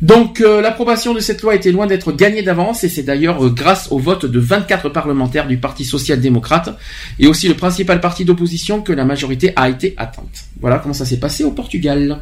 Donc 0.05 0.43
euh, 0.43 0.61
l'approbation 0.61 1.15
de 1.15 1.21
cette 1.21 1.41
loi 1.41 1.55
était 1.55 1.73
loin 1.73 1.87
d'être 1.87 2.13
gagnée 2.13 2.43
d'avance 2.43 2.85
et 2.85 2.91
c'est 2.91 3.05
d'ailleurs 3.05 3.43
euh, 3.43 3.49
grâce 3.49 3.91
au 3.91 3.99
vote 3.99 4.27
de 4.27 4.39
24 4.39 4.91
parlementaires 4.91 5.47
du 5.47 5.57
Parti 5.57 5.87
social-démocrate 5.87 6.77
et 7.19 7.27
aussi 7.27 7.49
le 7.49 7.55
principal 7.55 8.03
parti 8.03 8.27
d'opposition 8.27 8.83
que 8.83 8.93
la 8.93 9.07
majorité 9.07 9.55
a 9.57 9.71
été 9.71 9.95
atteinte. 9.97 10.45
Voilà 10.61 10.79
comment 10.79 10.93
ça 10.93 11.07
s'est 11.07 11.19
passé 11.19 11.43
au 11.43 11.53
Portugal. 11.53 12.19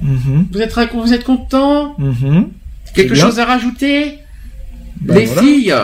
Mhm. 0.00 0.46
Vous 0.52 0.60
êtes 0.60 0.72
vous 0.94 1.12
êtes 1.12 1.24
content? 1.24 1.96
Mhm. 1.98 2.50
Quelque 2.94 3.16
chose 3.16 3.40
à 3.40 3.44
rajouter? 3.44 4.18
Ben 5.00 5.16
Les 5.16 5.24
voilà. 5.24 5.42
filles 5.42 5.74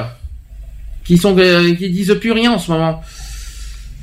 qui 1.02 1.18
sont 1.18 1.36
euh, 1.36 1.74
qui 1.74 1.90
disent 1.90 2.16
plus 2.20 2.30
rien 2.30 2.52
en 2.52 2.60
ce 2.60 2.70
moment. 2.70 3.02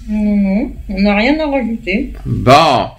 Non, 0.10 0.36
non, 0.36 0.72
on 0.90 1.02
n'a 1.02 1.16
rien 1.16 1.40
à 1.40 1.50
rajouter. 1.50 2.12
Bon. 2.26 2.90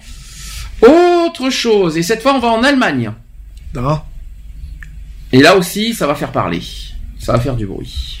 Autre 0.81 1.51
chose, 1.51 1.97
et 1.97 2.03
cette 2.03 2.23
fois 2.23 2.33
on 2.35 2.39
va 2.39 2.47
en 2.47 2.63
Allemagne. 2.63 3.11
Ah. 3.77 4.03
Et 5.31 5.39
là 5.39 5.55
aussi, 5.57 5.93
ça 5.93 6.07
va 6.07 6.15
faire 6.15 6.31
parler. 6.31 6.61
Ça 7.19 7.33
va 7.33 7.39
faire 7.39 7.55
du 7.55 7.65
bruit. 7.65 8.19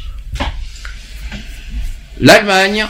L'Allemagne 2.19 2.85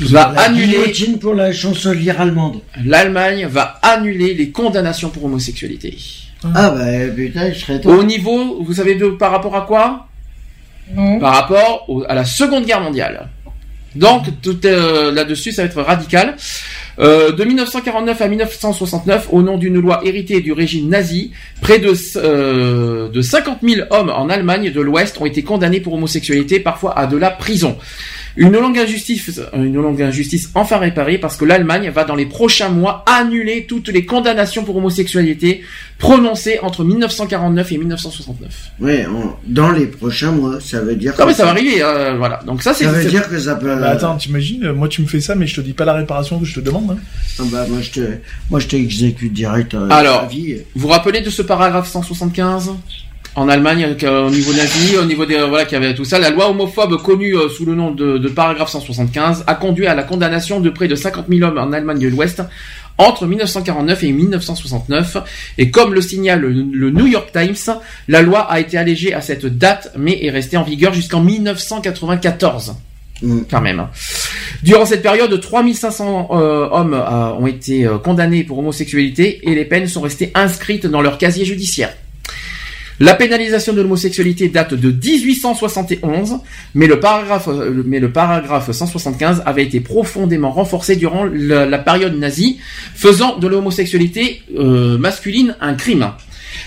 va 0.00 0.22
annuler. 0.40 0.92
pour 1.20 1.34
la 1.34 1.52
chancelière 1.52 2.20
allemande. 2.20 2.60
L'Allemagne 2.84 3.46
va 3.46 3.78
annuler 3.82 4.34
les 4.34 4.50
condamnations 4.50 5.10
pour 5.10 5.24
homosexualité. 5.24 5.96
Ah 6.54 6.70
bah 6.70 6.84
putain, 7.14 7.52
je 7.52 7.58
serais 7.60 7.86
Au 7.86 8.02
niveau, 8.02 8.62
vous 8.62 8.74
savez 8.74 8.96
de- 8.96 9.08
par 9.10 9.30
rapport 9.30 9.56
à 9.56 9.62
quoi? 9.62 10.08
Non. 10.92 11.18
Par 11.18 11.32
rapport 11.34 11.84
au- 11.88 12.04
à 12.06 12.14
la 12.14 12.24
Seconde 12.24 12.66
Guerre 12.66 12.82
mondiale. 12.82 13.28
Donc 13.94 14.26
tout 14.42 14.58
euh, 14.66 15.12
là-dessus, 15.12 15.52
ça 15.52 15.62
va 15.62 15.68
être 15.68 15.80
radical. 15.80 16.36
Euh, 16.98 17.32
de 17.32 17.44
1949 17.44 18.20
à 18.20 18.28
1969, 18.28 19.28
au 19.30 19.42
nom 19.42 19.58
d'une 19.58 19.80
loi 19.80 20.00
héritée 20.04 20.40
du 20.40 20.52
régime 20.52 20.88
nazi, 20.88 21.32
près 21.60 21.78
de, 21.78 21.92
euh, 22.16 23.08
de 23.08 23.20
50 23.20 23.58
000 23.62 23.86
hommes 23.90 24.10
en 24.10 24.28
Allemagne 24.28 24.70
de 24.70 24.80
l'Ouest 24.80 25.20
ont 25.20 25.26
été 25.26 25.42
condamnés 25.42 25.80
pour 25.80 25.94
homosexualité, 25.94 26.60
parfois 26.60 26.98
à 26.98 27.06
de 27.06 27.16
la 27.16 27.30
prison. 27.30 27.76
Une 28.36 28.52
longue 28.52 28.76
injustice, 28.78 29.40
une 29.54 29.74
longue 29.74 30.02
injustice 30.02 30.50
enfin 30.54 30.78
réparée 30.78 31.18
parce 31.18 31.36
que 31.36 31.44
l'Allemagne 31.44 31.90
va 31.90 32.02
dans 32.04 32.16
les 32.16 32.26
prochains 32.26 32.68
mois 32.68 33.04
annuler 33.06 33.64
toutes 33.68 33.88
les 33.88 34.04
condamnations 34.04 34.64
pour 34.64 34.76
homosexualité 34.76 35.62
prononcées 35.98 36.58
entre 36.60 36.82
1949 36.82 37.70
et 37.72 37.78
1969. 37.78 38.70
Ouais, 38.80 39.06
en- 39.06 39.36
dans 39.46 39.70
les 39.70 39.86
prochains 39.86 40.32
mois, 40.32 40.58
ça 40.60 40.80
veut 40.80 40.96
dire. 40.96 41.12
Non 41.12 41.24
que 41.24 41.28
mais 41.30 41.34
ça 41.34 41.44
va 41.44 41.50
arriver, 41.52 41.82
euh, 41.82 42.16
voilà. 42.16 42.40
Donc 42.44 42.62
ça 42.62 42.74
c'est. 42.74 42.84
Ça 42.84 42.90
veut 42.90 43.04
dire 43.04 43.28
que 43.28 43.38
ça 43.38 43.54
peut. 43.54 43.66
Bah, 43.76 43.90
attends, 43.90 44.16
t'imagines, 44.16 44.64
euh, 44.64 44.74
moi 44.74 44.88
tu 44.88 45.00
me 45.02 45.06
fais 45.06 45.20
ça, 45.20 45.36
mais 45.36 45.46
je 45.46 45.54
te 45.54 45.60
dis 45.60 45.72
pas 45.72 45.84
la 45.84 45.92
réparation 45.92 46.40
que 46.40 46.44
je 46.44 46.54
te 46.56 46.60
demande. 46.60 46.90
hein. 46.90 46.98
Ah 47.38 47.42
bah 47.52 47.66
moi 47.68 47.80
je 47.82 47.90
te, 47.90 48.00
moi 48.50 48.58
je 48.58 48.66
t'exécute 48.66 49.32
direct. 49.32 49.74
euh, 49.74 49.88
Alors, 49.90 50.28
vie. 50.28 50.56
vous 50.74 50.88
rappelez 50.88 51.20
de 51.20 51.30
ce 51.30 51.42
paragraphe 51.42 51.88
175 51.88 52.72
en 53.36 53.48
Allemagne, 53.48 53.96
euh, 54.04 54.28
au 54.28 54.30
niveau 54.30 54.52
nazi, 54.52 54.96
au 54.96 55.04
niveau 55.04 55.26
des 55.26 55.36
euh, 55.36 55.46
voilà, 55.46 55.64
qui 55.64 55.74
avait 55.74 55.94
tout 55.94 56.04
ça, 56.04 56.18
la 56.18 56.30
loi 56.30 56.48
homophobe 56.50 57.02
connue 57.02 57.36
euh, 57.36 57.48
sous 57.48 57.64
le 57.64 57.74
nom 57.74 57.90
de, 57.90 58.18
de 58.18 58.28
paragraphe 58.28 58.70
175 58.70 59.44
a 59.46 59.54
conduit 59.54 59.86
à 59.86 59.94
la 59.94 60.04
condamnation 60.04 60.60
de 60.60 60.70
près 60.70 60.86
de 60.86 60.94
50 60.94 61.26
000 61.28 61.42
hommes 61.42 61.58
en 61.58 61.72
Allemagne 61.72 61.98
de 61.98 62.08
l'Ouest 62.08 62.42
entre 62.96 63.26
1949 63.26 64.04
et 64.04 64.12
1969. 64.12 65.16
Et 65.58 65.70
comme 65.70 65.94
le 65.94 66.00
signale 66.00 66.42
le, 66.42 66.50
le 66.52 66.90
New 66.90 67.08
York 67.08 67.30
Times, 67.32 67.74
la 68.06 68.22
loi 68.22 68.40
a 68.40 68.60
été 68.60 68.78
allégée 68.78 69.12
à 69.14 69.20
cette 69.20 69.46
date, 69.46 69.92
mais 69.96 70.24
est 70.24 70.30
restée 70.30 70.56
en 70.56 70.62
vigueur 70.62 70.94
jusqu'en 70.94 71.20
1994. 71.20 72.76
Quand 73.50 73.60
même. 73.60 73.86
Durant 74.62 74.84
cette 74.86 75.02
période, 75.02 75.40
3500 75.40 76.28
euh, 76.30 76.68
hommes 76.70 76.94
euh, 76.94 77.32
ont 77.32 77.46
été 77.46 77.88
condamnés 78.02 78.44
pour 78.44 78.58
homosexualité 78.58 79.40
et 79.48 79.54
les 79.54 79.64
peines 79.64 79.88
sont 79.88 80.02
restées 80.02 80.30
inscrites 80.34 80.86
dans 80.86 81.00
leur 81.00 81.16
casier 81.16 81.44
judiciaire. 81.44 81.94
La 83.00 83.14
pénalisation 83.14 83.72
de 83.72 83.82
l'homosexualité 83.82 84.48
date 84.48 84.74
de 84.74 84.90
1871, 84.90 86.38
mais 86.74 86.86
le 86.86 87.00
paragraphe, 87.00 87.48
euh, 87.48 87.82
mais 87.84 87.98
le 87.98 88.12
paragraphe 88.12 88.70
175 88.70 89.42
avait 89.46 89.64
été 89.64 89.80
profondément 89.80 90.50
renforcé 90.50 90.96
durant 90.96 91.24
la, 91.24 91.66
la 91.66 91.78
période 91.78 92.16
nazie, 92.16 92.58
faisant 92.94 93.36
de 93.38 93.48
l'homosexualité 93.48 94.42
euh, 94.56 94.96
masculine 94.98 95.56
un 95.60 95.74
crime. 95.74 96.12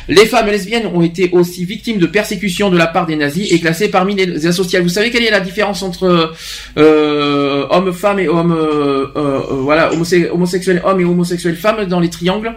Les 0.10 0.26
femmes 0.26 0.48
lesbiennes 0.48 0.88
ont 0.88 1.02
été 1.02 1.30
aussi 1.32 1.66
victimes 1.66 1.98
de 1.98 2.06
persécutions 2.06 2.70
de 2.70 2.78
la 2.78 2.88
part 2.88 3.06
des 3.06 3.16
nazis 3.16 3.52
et 3.52 3.60
classées 3.60 3.90
parmi 3.90 4.16
les 4.16 4.48
asociales. 4.48 4.84
Vous 4.84 4.90
savez 4.90 5.12
quelle 5.12 5.26
est 5.26 5.32
la 5.32 5.40
différence 5.40 5.84
entre 5.84 6.34
euh, 6.78 7.68
hommes-femmes 7.70 8.20
et 8.20 8.28
hommes, 8.28 8.54
euh, 8.54 9.08
euh, 9.16 9.40
voilà, 9.50 9.92
homosexuels 9.94 10.82
hommes 10.86 11.02
et 11.02 11.06
homosexuels 11.06 11.56
femmes 11.56 11.86
dans 11.86 12.00
les 12.00 12.10
triangles? 12.10 12.54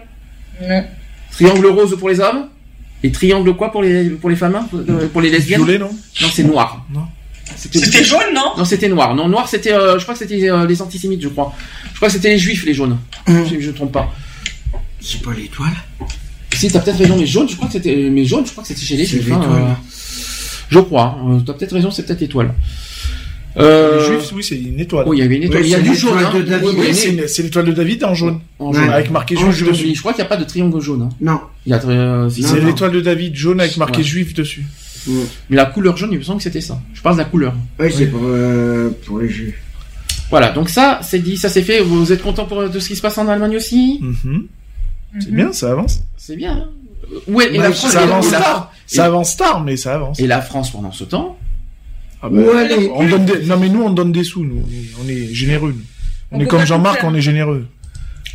Non. 0.62 0.84
Triangle 1.32 1.66
rose 1.66 1.96
pour 1.98 2.08
les 2.08 2.20
hommes? 2.20 2.46
Et 3.02 3.10
triangle 3.12 3.54
quoi 3.54 3.72
pour 3.72 3.82
les 3.82 4.10
pour 4.10 4.28
les 4.30 4.36
femmes 4.36 4.56
hein, 4.56 4.68
euh, 4.74 5.08
pour 5.08 5.20
les 5.20 5.30
lesbiennes 5.30 5.62
Violet, 5.64 5.78
non 5.78 5.90
Non, 6.22 6.28
c'est 6.32 6.44
noir. 6.44 6.84
Non. 6.92 7.02
C'était 7.56 8.04
jaune, 8.04 8.20
non 8.34 8.52
Non, 8.58 8.64
c'était 8.64 8.88
noir. 8.88 9.14
Non, 9.14 9.28
noir, 9.28 9.48
c'était. 9.48 9.72
euh, 9.72 9.98
je 9.98 10.02
crois 10.04 10.14
que 10.14 10.20
c'était 10.20 10.48
euh, 10.48 10.66
les 10.66 10.80
antisémites, 10.80 11.20
je 11.22 11.28
crois. 11.28 11.52
Je 11.92 11.96
crois 11.96 12.08
que 12.08 12.12
c'était 12.14 12.30
les 12.30 12.38
juifs, 12.38 12.64
les 12.64 12.74
jaunes. 12.74 12.96
Si 13.26 13.60
je 13.60 13.70
ne 13.70 13.74
trompe 13.74 13.92
pas. 13.92 14.08
C'est 15.00 15.20
pas 15.22 15.32
l'étoile 15.34 15.72
Si, 16.54 16.68
t'as 16.70 16.80
peut-être 16.80 16.98
raison, 16.98 17.16
mais 17.18 17.26
jaune, 17.26 17.48
je 17.48 17.56
crois 17.56 17.66
que 17.66 17.72
c'était. 17.74 17.96
Mais 18.10 18.24
jaune, 18.24 18.44
je 18.46 18.52
crois 18.52 18.62
que 18.62 18.68
c'était 18.68 18.82
chez 18.82 18.96
les 18.96 19.04
juifs. 19.06 19.30
hein, 19.32 19.40
euh, 19.44 19.72
Je 20.70 20.78
crois. 20.78 21.18
hein. 21.20 21.36
Euh, 21.36 21.40
t'as 21.40 21.54
peut-être 21.54 21.72
raison, 21.74 21.90
c'est 21.90 22.04
peut-être 22.06 22.20
l'étoile. 22.20 22.54
Euh, 23.56 23.98
Les 23.98 24.06
juifs, 24.18 24.32
oui, 24.34 24.44
c'est 24.44 24.56
une 24.58 24.78
étoile. 24.78 25.04
Oui, 25.08 25.18
il 25.18 25.20
y 25.20 25.22
avait 25.24 25.36
une 25.36 25.42
étoile. 25.44 25.62
Oui, 25.62 25.68
il 25.68 25.70
y 25.70 25.74
a 25.74 25.78
c'est 25.78 25.82
du 25.82 25.90
l'étoile 25.90 26.18
jaune. 26.18 26.24
hein. 26.24 26.38
de 26.38 26.42
David. 26.42 26.68
Oui, 26.68 26.74
oui, 26.78 26.86
Oui, 26.92 27.14
mais- 27.16 27.26
c'est 27.28 27.42
l'étoile 27.42 27.64
de 27.64 27.72
David 27.72 28.04
en 28.04 28.14
jaune. 28.14 28.40
en 28.58 28.72
jaune. 28.72 28.90
Avec 28.90 29.10
marqué 29.10 29.36
En 29.36 29.40
juif 29.40 29.54
jaune, 29.56 29.68
dessus. 29.70 29.92
Je 29.94 30.00
crois 30.00 30.12
qu'il 30.12 30.22
n'y 30.22 30.26
a 30.26 30.28
pas 30.28 30.36
de 30.36 30.44
triangle 30.44 30.80
jaune. 30.80 31.02
hein. 31.02 31.08
Non. 31.20 31.40
Il 31.66 31.70
y 31.70 31.74
a, 31.74 31.80
euh, 31.84 32.22
Non, 32.24 32.30
C'est 32.30 32.42
c'est- 32.42 32.60
non. 32.60 32.66
l'étoile 32.66 32.92
de 32.92 33.00
David 33.00 33.34
jaune 33.34 33.60
avec 33.60 33.76
marqué 33.76 33.98
Ouais. 33.98 34.02
juif 34.04 34.34
dessus. 34.34 34.64
Mais 35.08 35.56
la 35.56 35.64
couleur 35.66 35.96
jaune, 35.96 36.10
il 36.12 36.18
me 36.18 36.22
semble 36.22 36.38
que 36.38 36.44
c'était 36.44 36.60
ça. 36.60 36.78
Je 36.94 37.00
parle 37.02 37.16
de 37.16 37.20
la 37.22 37.24
couleur. 37.26 37.54
Oui, 37.78 37.86
c'est 37.92 38.06
pour, 38.06 38.20
euh, 38.24 38.90
pour 39.06 39.18
les 39.18 39.28
juifs. 39.28 39.56
Voilà, 40.30 40.50
donc 40.50 40.68
ça, 40.68 41.00
c'est 41.02 41.18
dit, 41.18 41.36
ça 41.36 41.48
c'est 41.48 41.62
fait. 41.62 41.80
Vous 41.80 42.12
êtes 42.12 42.22
content 42.22 42.44
pour, 42.44 42.68
de 42.68 42.78
ce 42.78 42.86
qui 42.88 42.94
se 42.96 43.02
passe 43.02 43.18
en 43.18 43.26
Allemagne 43.26 43.56
aussi? 43.56 43.98
Mhm. 44.00 44.46
C'est 45.18 45.32
bien, 45.34 45.52
ça 45.52 45.72
avance. 45.72 46.00
C'est 46.16 46.36
bien. 46.36 46.52
hein. 46.52 46.68
Est, 47.10 47.30
et 47.30 47.32
Ouais, 47.32 47.50
la 47.56 47.72
France, 47.72 47.90
ça 47.92 48.02
avance 48.02 48.30
tard. 48.30 48.72
Ça 48.86 49.04
avance 49.06 49.36
tard, 49.36 49.64
mais 49.64 49.76
ça 49.76 49.94
avance. 49.94 50.20
Et 50.20 50.28
la 50.28 50.40
France 50.40 50.70
pendant 50.70 50.92
ce 50.92 51.02
temps 51.02 51.36
Ah 52.22 52.26
aller 52.26 52.90
on 52.92 53.08
donne 53.08 53.24
des... 53.24 53.46
Non, 53.46 53.56
mais 53.58 53.68
nous, 53.68 53.82
on 53.82 53.90
donne 53.90 54.12
des 54.12 54.24
sous. 54.24 54.44
Nous. 54.44 54.62
On 54.62 54.70
est- 54.70 55.04
On 55.04 55.08
est 55.08 55.32
généreux. 55.34 55.72
nous. 55.76 55.82
On, 56.32 56.38
On 56.38 56.40
est 56.40 56.46
comme 56.46 56.64
Jean-Marc, 56.66 57.02
on 57.04 57.14
est 57.14 57.20
généreux. 57.20 57.66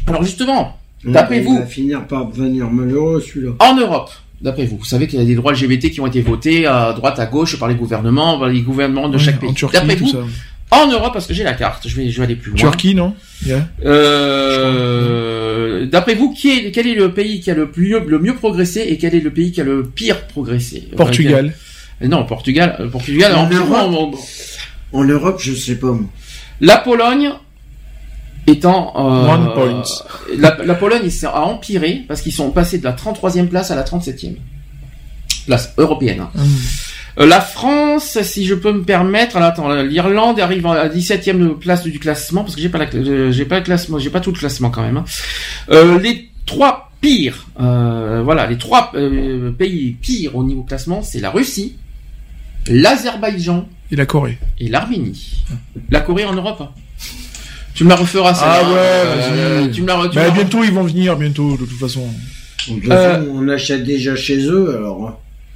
Alors 0.07 0.23
justement, 0.23 0.77
Il 1.05 1.11
d'après 1.11 1.41
vous, 1.41 1.57
va 1.57 1.65
finir 1.65 2.05
par 2.07 2.25
devenir 2.27 2.69
malheureux 2.69 3.21
celui-là. 3.21 3.51
en 3.59 3.75
Europe, 3.77 4.11
d'après 4.41 4.65
vous, 4.65 4.77
vous 4.77 4.85
savez 4.85 5.07
qu'il 5.07 5.19
y 5.19 5.21
a 5.21 5.25
des 5.25 5.35
droits 5.35 5.53
LGBT 5.53 5.89
qui 5.91 6.01
ont 6.01 6.07
été 6.07 6.21
votés 6.21 6.65
à 6.67 6.93
droite, 6.93 7.19
à 7.19 7.25
gauche 7.25 7.57
par 7.59 7.67
les 7.69 7.75
gouvernements, 7.75 8.37
par 8.39 8.49
les 8.49 8.61
gouvernements 8.61 9.07
de 9.09 9.17
chaque 9.17 9.37
en 9.37 9.47
pays. 9.47 9.53
Turquie, 9.53 9.77
D'après 9.77 9.95
tout 9.95 10.05
vous, 10.05 10.11
ça. 10.11 10.19
en 10.71 10.91
Europe, 10.91 11.13
parce 11.13 11.27
que 11.27 11.33
j'ai 11.33 11.43
la 11.43 11.53
carte, 11.53 11.87
je 11.87 11.95
vais, 11.95 12.09
je 12.09 12.17
vais 12.17 12.23
aller 12.25 12.35
plus 12.35 12.51
loin. 12.51 12.59
Turquie, 12.59 12.95
non? 12.95 13.13
Yeah. 13.45 13.67
Euh, 13.85 15.85
d'après 15.85 16.15
vous, 16.15 16.33
qui 16.33 16.49
est, 16.49 16.71
quel 16.71 16.87
est 16.87 16.95
le 16.95 17.13
pays 17.13 17.39
qui 17.39 17.49
a 17.51 17.55
le 17.55 17.69
plus 17.69 17.95
le 18.05 18.19
mieux 18.19 18.35
progressé 18.35 18.81
et 18.87 18.97
quel 18.97 19.15
est 19.15 19.19
le 19.21 19.31
pays 19.31 19.51
qui 19.51 19.61
a 19.61 19.63
le 19.63 19.83
pire 19.83 20.27
progressé? 20.27 20.87
Enfin, 20.93 21.05
Quel- 21.99 22.09
Non, 22.09 22.25
Portugal. 22.25 22.89
Portugal. 22.91 23.33
En 23.35 23.45
en- 23.45 23.49
Europe 23.49 24.13
en- 24.93 24.97
En 24.99 25.03
Europe, 25.03 25.39
je 25.41 25.53
sais 25.53 25.75
pas 25.75 25.87
moi. 25.91 26.07
La 26.61 26.77
Pologne 26.77 27.31
étant 28.47 28.93
euh, 28.95 29.33
One 29.33 29.53
point. 29.53 29.83
La, 30.37 30.57
la 30.63 30.75
Pologne 30.75 31.09
s'est- 31.09 31.25
a 31.25 31.41
empiré 31.41 32.03
parce 32.07 32.21
qu'ils 32.21 32.31
sont 32.33 32.51
passés 32.51 32.77
de 32.77 32.83
la 32.83 32.93
33e 32.93 33.47
place 33.47 33.71
à 33.71 33.75
la 33.75 33.83
37e 33.83 34.35
place 35.47 35.73
européenne. 35.77 36.21
hein. 36.21 36.29
Euh, 37.17 37.25
la 37.25 37.39
France, 37.41 38.21
si 38.23 38.45
je 38.45 38.53
peux 38.55 38.73
me 38.73 38.83
permettre, 38.83 39.37
alors 39.37 39.49
attends, 39.49 39.73
l'Irlande 39.83 40.39
arrive 40.39 40.65
à 40.67 40.75
la 40.75 40.89
17e 40.89 41.57
place 41.57 41.83
du 41.83 41.97
classement 41.99 42.43
parce 42.43 42.55
que 42.55 42.61
j'ai 42.61 42.69
pas 42.69 42.77
la, 42.77 42.87
euh, 42.93 43.31
j'ai 43.31 43.45
pas 43.45 43.59
le 43.59 43.63
classement, 43.63 43.99
j'ai 43.99 44.09
pas 44.09 44.19
tout 44.19 44.31
le 44.31 44.37
classement 44.37 44.69
quand 44.69 44.81
même. 44.81 44.97
hein. 44.97 45.05
Euh, 45.71 45.97
les 45.99 46.29
trois 46.45 46.91
pires, 47.01 47.47
euh, 47.59 48.21
voilà, 48.23 48.47
les 48.47 48.57
trois 48.57 48.91
euh, 48.95 49.51
pays 49.51 49.91
pires 50.01 50.35
au 50.35 50.43
niveau 50.43 50.63
classement, 50.63 51.01
c'est 51.03 51.19
la 51.21 51.29
Russie, 51.31 51.77
l'Azerbaïdjan 52.67 53.67
Et 53.91 53.95
la 53.95 54.05
Corée. 54.05 54.37
et 54.59 54.67
l'Arménie. 54.69 55.43
La 55.89 56.01
Corée 56.01 56.25
en 56.25 56.33
Europe. 56.33 56.59
hein. 56.61 56.69
Tu 57.73 57.83
me 57.83 57.89
la 57.89 57.95
referas 57.97 58.33
ça. 58.33 58.45
Ah 58.47 58.63
ouais, 58.63 59.61
vas-y. 59.65 59.71
tu 59.71 59.81
me 59.81 59.87
la 59.87 59.95
tu 60.09 60.15
Bah, 60.15 60.21
me 60.23 60.27
la- 60.27 60.29
bientôt, 60.31 60.63
ils 60.63 60.71
vont 60.71 60.83
venir, 60.83 61.15
bientôt, 61.17 61.51
de 61.57 61.65
toute 61.65 61.77
façon. 61.77 62.07
De 62.69 62.79
toute 62.79 62.89
Euh, 62.91 63.19
façon, 63.19 63.31
on 63.33 63.47
achète 63.49 63.83
déjà 63.83 64.15
chez 64.15 64.37
eux, 64.45 64.75
alors. 64.77 65.07
hein. 65.07 65.15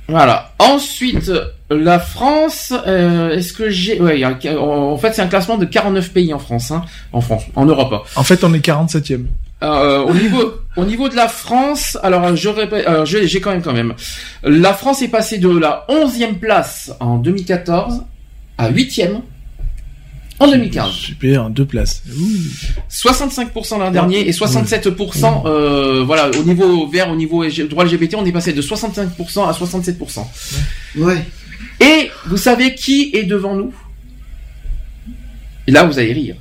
Voilà. 0.09 0.51
Ensuite, 0.59 1.31
la 1.69 1.99
France. 1.99 2.73
euh, 2.87 3.29
Est-ce 3.37 3.53
que 3.53 3.69
j'ai 3.69 4.01
Ouais, 4.01 4.21
un- 4.23 4.37
en 4.57 4.97
fait, 4.97 5.13
c'est 5.13 5.21
un 5.21 5.27
classement 5.27 5.57
de 5.57 5.65
49 5.65 6.11
pays 6.11 6.33
en 6.33 6.39
France, 6.39 6.71
hein. 6.71 6.83
en 7.13 7.21
France, 7.21 7.43
en 7.55 7.65
Europe. 7.65 7.93
hein. 7.93 8.01
En 8.15 8.23
fait, 8.23 8.43
on 8.43 8.53
est 8.53 8.59
47e. 8.59 9.27
Euh, 9.61 9.99
au 10.03 10.13
niveau, 10.13 10.53
au 10.77 10.85
niveau 10.85 11.09
de 11.09 11.15
la 11.15 11.27
France, 11.27 11.97
alors 12.01 12.33
je 12.35 12.47
répète, 12.47 12.87
alors, 12.87 13.05
je- 13.05 13.25
j'ai 13.27 13.41
quand 13.41 13.51
même 13.51 13.61
quand 13.61 13.73
même. 13.73 13.93
La 14.43 14.73
France 14.73 15.01
est 15.01 15.09
passée 15.09 15.37
de 15.37 15.49
la 15.49 15.85
11e 15.89 16.35
place 16.39 16.91
en 17.01 17.17
2014 17.17 18.03
à 18.57 18.69
8e 18.69 19.21
En 20.39 20.47
2015. 20.49 20.91
Super, 20.93 21.49
deux 21.49 21.65
places. 21.65 22.01
Ouh. 22.17 22.23
65% 22.89 23.77
l'an 23.79 23.91
dernier 23.91 24.25
et 24.29 24.31
67% 24.31 25.43
euh, 25.45 26.01
voilà 26.05 26.29
au 26.39 26.43
niveau 26.43 26.87
vert 26.87 27.09
au 27.11 27.15
niveau 27.17 27.43
droit 27.69 27.83
LGBT 27.83 28.15
on 28.15 28.25
est 28.25 28.31
passé 28.31 28.53
de 28.53 28.61
65% 28.61 29.45
à 29.45 29.51
67%. 29.51 30.25
Ouais. 30.97 31.17
Et 31.81 32.09
vous 32.27 32.37
savez 32.37 32.75
qui 32.75 33.09
est 33.13 33.23
devant 33.23 33.55
nous? 33.55 33.73
Et 35.67 35.71
là 35.71 35.83
vous 35.83 35.99
allez 35.99 36.13
rire. 36.13 36.35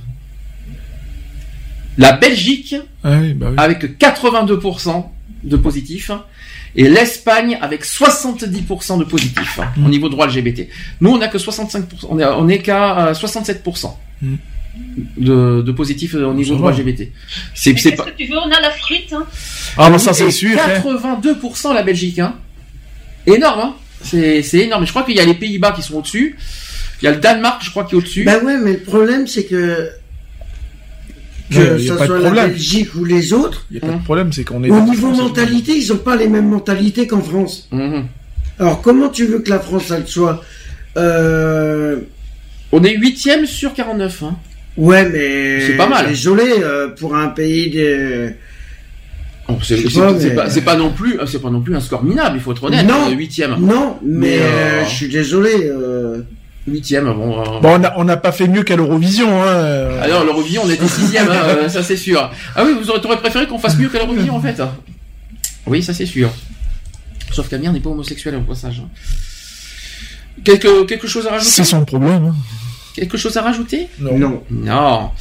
La 1.99 2.13
Belgique 2.13 2.75
Ah 3.03 3.17
oui, 3.21 3.33
bah 3.33 3.47
oui. 3.51 3.55
avec 3.57 3.99
82% 3.99 5.05
de 5.43 5.57
positifs 5.57 6.09
et 6.75 6.87
l'Espagne 6.89 7.57
avec 7.61 7.83
70% 7.85 8.97
de 8.99 9.03
positifs 9.03 9.59
hein, 9.59 9.67
Mm. 9.77 9.85
au 9.85 9.89
niveau 9.89 10.09
droit 10.09 10.25
LGBT. 10.27 10.67
Nous 11.01 11.11
on 11.11 11.21
a 11.21 11.27
que 11.27 11.37
65%, 11.37 11.83
on 12.09 12.17
est, 12.19 12.25
on 12.25 12.47
est 12.47 12.59
qu'à 12.59 13.07
euh, 13.09 13.13
67% 13.13 13.95
Mm. 14.21 14.35
de, 15.17 15.61
de 15.65 15.71
positifs 15.71 16.15
euh, 16.15 16.25
au 16.25 16.33
niveau 16.33 16.55
va. 16.57 16.71
LGBT. 16.71 17.11
C'est 17.53 17.73
pas 17.95 18.03
que 18.05 18.17
tu 18.17 18.25
veux? 18.27 18.37
On 18.37 18.51
a 18.51 18.59
la 18.61 18.71
frite. 18.71 19.11
Hein. 19.13 19.25
Ah, 19.77 19.89
bah 19.89 19.97
ça, 19.97 20.13
c'est 20.13 20.31
sûr. 20.31 20.57
hein. 20.59 20.79
82% 20.83 21.73
la 21.73 21.83
Belgique, 21.83 22.19
hein. 22.19 22.35
Énorme, 23.25 23.59
hein. 23.61 23.75
C'est, 24.01 24.41
c'est 24.43 24.59
énorme. 24.59 24.85
Je 24.85 24.91
crois 24.91 25.03
qu'il 25.03 25.15
y 25.15 25.19
a 25.19 25.25
les 25.25 25.33
Pays-Bas 25.33 25.71
qui 25.73 25.81
sont 25.81 25.95
au-dessus. 25.95 26.37
Il 27.01 27.05
y 27.05 27.07
a 27.07 27.11
le 27.11 27.17
Danemark, 27.19 27.61
je 27.63 27.69
crois, 27.71 27.83
qui 27.85 27.95
est 27.95 27.97
au-dessus. 27.97 28.23
Bah 28.23 28.39
ouais, 28.43 28.57
mais 28.57 28.73
le 28.73 28.79
problème, 28.79 29.25
c'est 29.27 29.45
que. 29.45 29.89
Que 31.49 31.55
Non, 31.57 31.77
y 31.77 31.89
a 31.89 31.93
ce 31.93 31.97
pas 31.97 32.01
de 32.01 32.05
soit 32.07 32.17
la 32.19 32.23
problème. 32.25 32.49
Belgique 32.51 32.95
ou 32.95 33.05
les 33.05 33.33
autres, 33.33 33.65
Il 33.71 33.77
n'y 33.77 33.83
a 33.83 33.87
pas 33.91 33.97
de 33.97 34.03
problème, 34.03 34.31
c'est 34.31 34.43
qu'on 34.43 34.63
est. 34.63 34.69
au 34.69 34.81
niveau 34.81 35.09
mentalité, 35.09 35.75
ils 35.75 35.91
ont 35.91 35.97
pas 35.97 36.15
les 36.15 36.27
mêmes 36.27 36.47
mentalités 36.49 37.07
qu'en 37.07 37.21
France. 37.21 37.67
Mhm. 37.71 38.05
Alors, 38.59 38.81
comment 38.81 39.09
tu 39.09 39.25
veux 39.25 39.39
que 39.39 39.49
la 39.49 39.59
France, 39.59 39.89
elle 39.91 40.07
soit. 40.07 40.43
Euh... 40.97 41.97
On 42.71 42.83
est 42.83 42.95
huitième 42.95 43.45
sur 43.47 43.73
49, 43.73 44.23
hein. 44.23 44.35
Ouais, 44.77 45.09
mais. 45.09 45.61
C'est 45.65 45.77
pas 45.77 45.87
mal. 45.89 46.07
Désolé, 46.07 46.43
euh, 46.61 46.89
pour 46.89 47.15
un 47.15 47.27
pays 47.29 47.71
de. 47.71 48.31
Oh, 49.47 49.53
c'est, 49.63 49.81
pas, 49.81 49.89
c'est 50.19 50.29
mais- 50.29 50.35
pas, 50.35 50.49
c'est 50.51 50.61
pas 50.61 50.75
non 50.75 50.91
plus, 50.91 51.17
c'est 51.25 51.41
pas 51.41 51.49
non 51.49 51.61
plus 51.61 51.75
un 51.75 51.79
score 51.79 52.03
minable, 52.03 52.37
il 52.37 52.41
faut 52.41 52.51
être 52.51 52.63
honnête. 52.65 52.85
Non. 52.85 53.07
euh, 53.09 53.15
Huitième. 53.15 53.55
Non, 53.59 53.97
mais, 54.03 54.27
Mais, 54.27 54.37
euh, 54.39 54.43
euh, 54.43 54.83
je 54.85 54.89
suis 54.95 55.09
désolé. 55.09 55.49
Huitième, 56.69 57.05
bon. 57.13 57.41
euh, 57.41 57.59
Bon, 57.59 57.75
on 57.75 57.79
n'a 57.79 57.93
on 57.97 58.03
n'a 58.03 58.17
pas 58.17 58.31
fait 58.31 58.47
mieux 58.47 58.63
qu'à 58.63 58.75
l'Eurovision. 58.75 59.41
Hein. 59.43 59.47
euh. 59.47 60.01
Ah 60.03 60.07
non, 60.07 60.23
l'Eurovision, 60.23 60.61
on 60.65 60.69
était 60.69 60.87
sixième, 60.87 61.29
hein, 61.29 61.41
euh, 61.45 61.69
ça 61.69 61.81
c'est 61.83 61.97
sûr. 61.97 62.29
Ah 62.55 62.63
oui, 62.65 62.71
vous 62.79 62.89
aurez, 62.89 63.01
t'aurais 63.01 63.17
préféré 63.17 63.47
qu'on 63.47 63.59
fasse 63.59 63.77
mieux 63.77 63.89
qu'à 63.89 63.99
l'Eurovision, 63.99 64.35
en 64.35 64.41
fait. 64.41 64.61
Oui, 65.65 65.81
ça 65.83 65.93
c'est 65.93 66.05
sûr. 66.05 66.29
Sauf 67.31 67.47
qu'Amir 67.49 67.71
n'est 67.71 67.79
pas 67.79 67.89
homosexuel 67.89 68.35
au 68.35 68.41
passage. 68.41 68.81
Quelque, 70.43 70.85
quelque 70.85 71.07
chose 71.07 71.27
à 71.27 71.31
rajouter? 71.31 71.51
C'est 71.51 71.63
son 71.63 71.83
problème. 71.85 72.27
hein. 72.27 72.35
Quelque 72.95 73.17
chose 73.17 73.35
à 73.37 73.41
rajouter? 73.41 73.87
Non. 73.99 74.17
Non. 74.17 74.43
Non. 74.49 75.11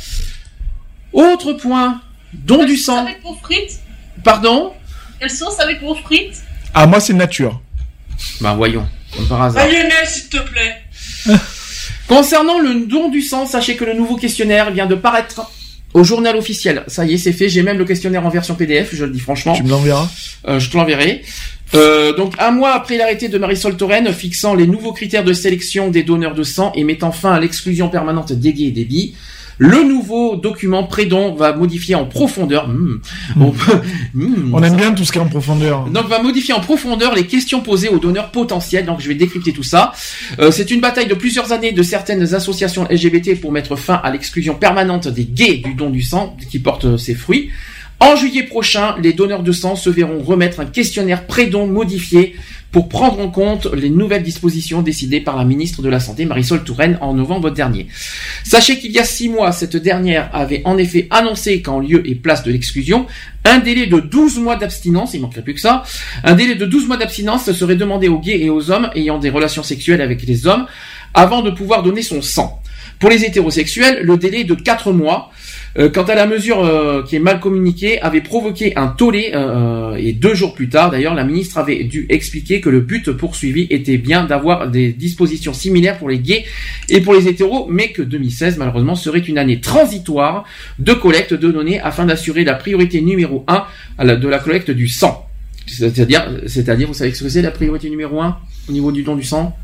Autre 1.12 1.52
point. 1.55 2.01
Don 2.33 2.65
du 2.65 2.77
sang. 2.77 2.99
Avec 3.05 3.23
vos 3.23 3.35
frites? 3.35 3.81
Pardon? 4.25 4.73
Quelle 5.18 5.31
sauce 5.31 5.59
avec 5.60 5.81
vos 5.81 5.94
frites? 5.94 6.43
Ah, 6.75 6.86
moi, 6.86 7.01
c'est 7.01 7.12
nature. 7.15 7.60
Bah 8.41 8.55
voyons, 8.55 8.86
comme 9.17 9.27
par 9.28 9.43
hasard. 9.43 9.67
Lionel, 9.67 9.93
s'il 10.07 10.28
te 10.28 10.39
plaît. 10.39 10.83
Concernant 12.08 12.58
le 12.58 12.86
don 12.86 13.10
du 13.10 13.20
sang, 13.20 13.47
sachez 13.47 13.76
que 13.76 13.84
le 13.84 13.94
nouveau 13.94 14.16
questionnaire 14.16 14.70
vient 14.70 14.86
de 14.86 14.94
paraître 14.94 15.50
au 15.94 16.05
journal 16.05 16.36
officiel. 16.36 16.84
Ça 16.86 17.05
y 17.05 17.15
est, 17.15 17.18
c'est 17.18 17.32
fait. 17.32 17.48
J'ai 17.48 17.62
même 17.62 17.78
le 17.78 17.84
questionnaire 17.84 18.24
en 18.26 18.31
version 18.31 18.55
PDF, 18.55 18.90
je 18.94 19.05
le 19.05 19.10
dis 19.10 19.20
franchement. 19.20 19.55
Tu 19.55 19.62
me 19.62 19.70
l'enverras? 19.70 20.08
Euh, 20.47 20.58
je 20.58 20.70
te 20.70 20.76
l'enverrai. 20.76 21.23
Euh, 21.74 22.15
donc 22.15 22.34
un 22.39 22.50
mois 22.50 22.73
après 22.73 22.97
l'arrêté 22.97 23.28
de 23.28 23.36
Marisol 23.36 23.76
Touraine 23.76 24.10
fixant 24.12 24.55
les 24.55 24.66
nouveaux 24.66 24.92
critères 24.92 25.24
de 25.24 25.34
sélection 25.34 25.89
des 25.90 26.02
donneurs 26.02 26.34
de 26.34 26.42
sang 26.42 26.73
et 26.74 26.82
mettant 26.82 27.12
fin 27.12 27.32
à 27.32 27.40
l'exclusion 27.40 27.90
permanente 27.90 28.32
des 28.32 28.55
gays 28.55 28.68
et 28.68 28.70
des 28.70 28.84
bi, 28.84 29.15
le 29.59 29.83
nouveau 29.83 30.37
document 30.37 30.85
prédon 30.85 31.35
va 31.35 31.53
modifier 31.53 31.95
en 31.95 32.05
profondeur. 32.07 32.69
Hmm. 32.69 33.01
On, 33.41 33.51
peut- 33.51 33.81
Hmm. 34.15 34.55
On 34.55 34.62
aime 34.62 34.77
bien 34.77 34.95
tout 34.95 35.05
ce 35.05 35.12
qui 35.12 35.19
est 35.19 35.20
en 35.20 35.28
profondeur. 35.28 35.85
Donc 35.87 36.07
va 36.09 36.23
modifier 36.23 36.55
en 36.55 36.61
profondeur 36.61 37.15
les 37.15 37.27
questions 37.27 37.61
posées 37.61 37.89
aux 37.89 37.99
donneurs 37.99 38.31
potentiels. 38.31 38.87
Donc 38.87 39.01
je 39.01 39.09
vais 39.09 39.15
décrypter 39.15 39.53
tout 39.53 39.62
ça. 39.62 39.93
Euh, 40.39 40.51
c'est 40.51 40.70
une 40.70 40.81
bataille 40.81 41.07
de 41.09 41.15
plusieurs 41.15 41.53
années 41.53 41.73
de 41.73 41.83
certaines 41.83 42.35
associations 42.35 42.87
LGBT 42.91 43.41
pour 43.41 43.53
mettre 43.53 43.77
fin 43.77 43.95
à 44.03 44.11
l'exclusion 44.11 44.55
permanente 44.55 45.09
des 45.09 45.25
gays 45.25 45.57
du 45.59 45.75
don 45.75 45.91
du 45.91 46.03
sang 46.03 46.37
qui 46.51 46.59
porte 46.59 46.97
ses 46.97 47.15
fruits. 47.15 47.51
En 48.01 48.15
juillet 48.15 48.45
prochain, 48.45 48.95
les 49.03 49.12
donneurs 49.12 49.43
de 49.43 49.51
sang 49.51 49.75
se 49.75 49.91
verront 49.91 50.23
remettre 50.23 50.61
un 50.61 50.67
questionnaire 50.67 51.27
prédon 51.27 51.67
modifié 51.67 52.37
pour 52.72 52.88
prendre 52.88 53.18
en 53.20 53.30
compte 53.30 53.66
les 53.72 53.88
nouvelles 53.90 54.22
dispositions 54.22 54.82
décidées 54.82 55.20
par 55.20 55.36
la 55.36 55.44
ministre 55.44 55.82
de 55.82 55.88
la 55.88 56.00
Santé, 56.00 56.26
Marisol 56.26 56.64
Touraine, 56.64 56.98
en 57.00 57.14
novembre 57.14 57.50
dernier. 57.50 57.88
Sachez 58.44 58.78
qu'il 58.78 58.92
y 58.92 58.98
a 58.98 59.05
six 59.05 59.28
mois, 59.28 59.52
cette 59.52 59.76
dernière 59.76 60.30
avait 60.34 60.62
en 60.64 60.76
effet 60.76 61.06
annoncé 61.10 61.62
qu'en 61.62 61.80
lieu 61.80 62.06
et 62.08 62.14
place 62.14 62.42
de 62.44 62.50
l'exclusion, 62.50 63.06
un 63.44 63.58
délai 63.58 63.86
de 63.86 64.00
12 64.00 64.38
mois 64.40 64.56
d'abstinence, 64.56 65.14
il 65.14 65.20
manquerait 65.22 65.42
plus 65.42 65.55
que 65.55 65.60
ça, 65.60 65.82
un 66.24 66.34
délai 66.34 66.55
de 66.56 66.66
12 66.66 66.86
mois 66.86 66.97
d'abstinence 66.98 67.50
serait 67.52 67.76
demandé 67.76 68.08
aux 68.08 68.18
gays 68.18 68.40
et 68.42 68.50
aux 68.50 68.70
hommes 68.70 68.90
ayant 68.94 69.18
des 69.18 69.30
relations 69.30 69.62
sexuelles 69.62 70.02
avec 70.02 70.22
les 70.22 70.47
hommes 70.47 70.66
avant 71.14 71.42
de 71.42 71.50
pouvoir 71.50 71.82
donner 71.82 72.02
son 72.02 72.20
sang. 72.20 72.60
Pour 72.98 73.10
les 73.10 73.24
hétérosexuels, 73.24 74.02
le 74.02 74.16
délai 74.16 74.44
de 74.44 74.55
4 74.55 74.92
mois. 74.92 75.30
Euh, 75.78 75.90
quant 75.90 76.05
à 76.05 76.14
la 76.14 76.26
mesure 76.26 76.64
euh, 76.64 77.02
qui 77.02 77.16
est 77.16 77.20
mal 77.20 77.40
communiquée, 77.40 78.00
avait 78.00 78.20
provoqué 78.22 78.74
un 78.76 78.88
tollé 78.88 79.32
euh, 79.34 79.94
et 79.97 80.12
deux 80.12 80.34
jours 80.34 80.55
plus 80.55 80.68
tard, 80.68 80.90
d'ailleurs, 80.90 81.14
la 81.14 81.24
ministre 81.24 81.58
avait 81.58 81.84
dû 81.84 82.06
expliquer 82.08 82.60
que 82.60 82.70
le 82.70 82.80
but 82.80 83.10
poursuivi 83.12 83.66
était 83.70 83.98
bien 83.98 84.24
d'avoir 84.24 84.68
des 84.70 84.92
dispositions 84.92 85.52
similaires 85.52 85.98
pour 85.98 86.08
les 86.08 86.18
gays 86.18 86.44
et 86.88 87.00
pour 87.00 87.14
les 87.14 87.28
hétéros, 87.28 87.66
mais 87.70 87.92
que 87.92 88.02
2016 88.02 88.56
malheureusement 88.56 88.94
serait 88.94 89.18
une 89.20 89.36
année 89.38 89.60
transitoire 89.60 90.44
de 90.78 90.94
collecte 90.94 91.34
de 91.34 91.50
données 91.52 91.80
afin 91.80 92.06
d'assurer 92.06 92.44
la 92.44 92.55
priorité 92.55 93.00
numéro 93.00 93.44
un 93.47 93.64
à 93.98 94.05
la- 94.05 94.16
de 94.16 94.28
la 94.28 94.38
collecte 94.38 94.70
du 94.70 94.88
sang. 94.88 95.26
C'est-à-dire, 95.66 96.26
c'est-à-dire, 96.47 96.88
vous 96.88 96.94
savez 96.94 97.12
ce 97.12 97.22
que 97.24 97.28
c'est 97.28 97.42
la 97.42 97.50
priorité 97.50 97.90
numéro 97.90 98.22
un 98.22 98.38
au 98.68 98.72
niveau 98.72 98.90
du 98.90 99.02
don 99.02 99.16
du 99.16 99.22
sang? 99.22 99.55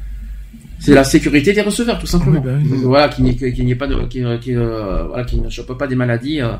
C'est 0.78 0.94
la 0.94 1.04
sécurité 1.04 1.52
des 1.52 1.62
receveurs, 1.62 1.98
tout 1.98 2.06
simplement. 2.06 2.40
Oui, 2.44 2.46
bah 2.52 2.58
oui. 2.62 2.68
Donc, 2.68 2.78
Voilà, 2.80 3.08
qu'il 3.08 3.24
n'y 3.24 3.72
ait, 3.72 3.74
pas 3.74 3.86
de, 3.86 3.94
qu'il 4.06 4.38
qu'il, 4.40 4.56
euh, 4.56 5.04
voilà, 5.04 5.24
ne 5.32 5.50
chope 5.50 5.76
pas 5.78 5.86
des 5.86 5.94
maladies. 5.96 6.40
euh, 6.40 6.52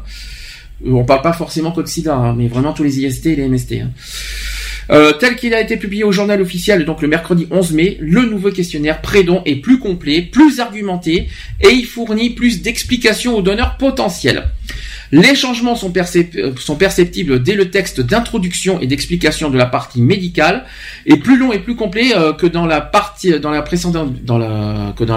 on 0.85 1.05
parle 1.05 1.23
pas 1.23 1.33
forcément 1.33 1.73
que 1.73 1.81
de 1.81 1.87
sida, 1.87 2.15
hein, 2.15 2.35
mais 2.37 2.49
vraiment 2.49 2.73
tous 2.73 2.83
les 2.83 3.01
IST 3.01 3.27
et 3.27 3.37
les 3.37 3.49
MST. 3.49 3.73
hein. 3.83 3.91
Euh, 4.91 5.13
tel 5.13 5.37
qu'il 5.37 5.55
a 5.55 5.61
été 5.61 5.77
publié 5.79 6.05
au 6.05 6.13
journal 6.13 6.43
officiel, 6.43 6.85
donc 6.85 7.01
le 7.01 7.09
mercredi 7.09 7.47
11 7.51 7.73
mai, 7.73 7.97
le 8.01 8.23
nouveau 8.23 8.51
questionnaire 8.51 9.01
prédon 9.01 9.41
est 9.47 9.57
plus 9.57 9.79
complet, 9.79 10.21
plus 10.21 10.61
argumenté, 10.61 11.29
et 11.63 11.71
il 11.73 11.87
fournit 11.87 12.31
plus 12.31 12.61
d'explications 12.61 13.35
aux 13.37 13.43
donneurs 13.43 13.77
potentiels. 13.79 14.49
Les 15.13 15.35
changements 15.35 15.75
euh, 15.75 16.53
sont 16.57 16.77
perceptibles 16.77 17.43
dès 17.43 17.55
le 17.55 17.71
texte 17.71 18.01
d'introduction 18.01 18.81
et 18.81 18.87
d'explication 18.87 19.51
de 19.51 19.59
la 19.59 19.67
partie 19.67 20.01
médicale, 20.01 20.65
et 21.07 21.17
plus 21.17 21.37
long 21.37 21.53
et 21.53 21.59
plus 21.59 21.77
complet 21.77 22.13
euh, 22.17 22.33
que 22.33 22.47
dans 22.47 22.67
la 22.67 22.81
partie, 22.81 23.33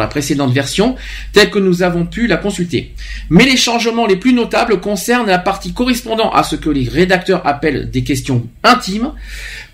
précédente 0.10 0.54
version, 0.54 0.96
telle 1.34 1.50
que 1.50 1.60
nous 1.60 1.84
avons 1.84 2.06
pu 2.06 2.28
la 2.28 2.38
consulter. 2.38 2.94
Mais 3.30 3.46
les 3.46 3.58
changements 3.58 4.06
les 4.06 4.18
plus 4.18 4.34
notables 4.34 4.80
concernent 4.80 5.28
la 5.28 5.40
partie 5.40 5.74
correspondant 5.74 6.32
à 6.32 6.44
ce 6.44 6.56
que 6.56 6.70
les 6.70 6.88
rédacteurs 6.88 7.46
appellent 7.46 7.90
des 7.90 8.04
questions 8.04 8.48
intimes. 8.64 9.12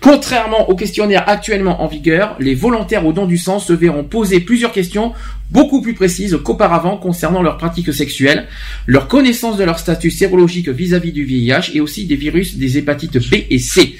Contrairement 0.00 0.68
au 0.68 0.74
questionnaire 0.74 1.24
actuellement 1.26 1.82
en 1.82 1.86
vigueur, 1.86 2.36
les 2.38 2.54
volontaires 2.54 3.06
au 3.06 3.12
don 3.12 3.26
du 3.26 3.38
sang 3.38 3.58
se 3.58 3.72
verront 3.72 4.04
poser 4.04 4.40
plusieurs 4.40 4.72
questions 4.72 5.12
beaucoup 5.50 5.80
plus 5.80 5.94
précises 5.94 6.38
qu'auparavant 6.42 6.96
concernant 6.96 7.42
leurs 7.42 7.58
pratiques 7.58 7.92
sexuelles, 7.92 8.46
leur 8.86 9.08
connaissance 9.08 9.56
de 9.56 9.64
leur 9.64 9.78
statut 9.78 10.10
sérologique 10.10 10.68
vis-à-vis 10.68 11.12
du 11.12 11.24
VIH 11.24 11.70
et 11.74 11.80
aussi 11.80 12.06
des 12.06 12.16
virus 12.16 12.56
des 12.56 12.78
hépatites 12.78 13.18
B 13.30 13.44
et 13.50 13.58
C. 13.58 13.96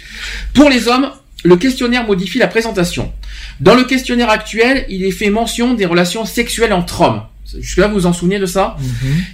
Pour 0.52 0.68
les 0.68 0.88
hommes, 0.88 1.10
le 1.44 1.56
questionnaire 1.56 2.06
modifie 2.06 2.38
la 2.38 2.48
présentation. 2.48 3.12
Dans 3.60 3.74
le 3.74 3.84
questionnaire 3.84 4.30
actuel, 4.30 4.86
il 4.88 5.04
est 5.04 5.10
fait 5.10 5.30
mention 5.30 5.74
des 5.74 5.86
relations 5.86 6.24
sexuelles 6.24 6.72
entre 6.72 7.02
hommes. 7.02 7.22
Jusque-là, 7.58 7.88
vous 7.88 7.94
vous 7.94 8.06
en 8.06 8.12
souvenez 8.12 8.38
de 8.38 8.46
ça 8.46 8.76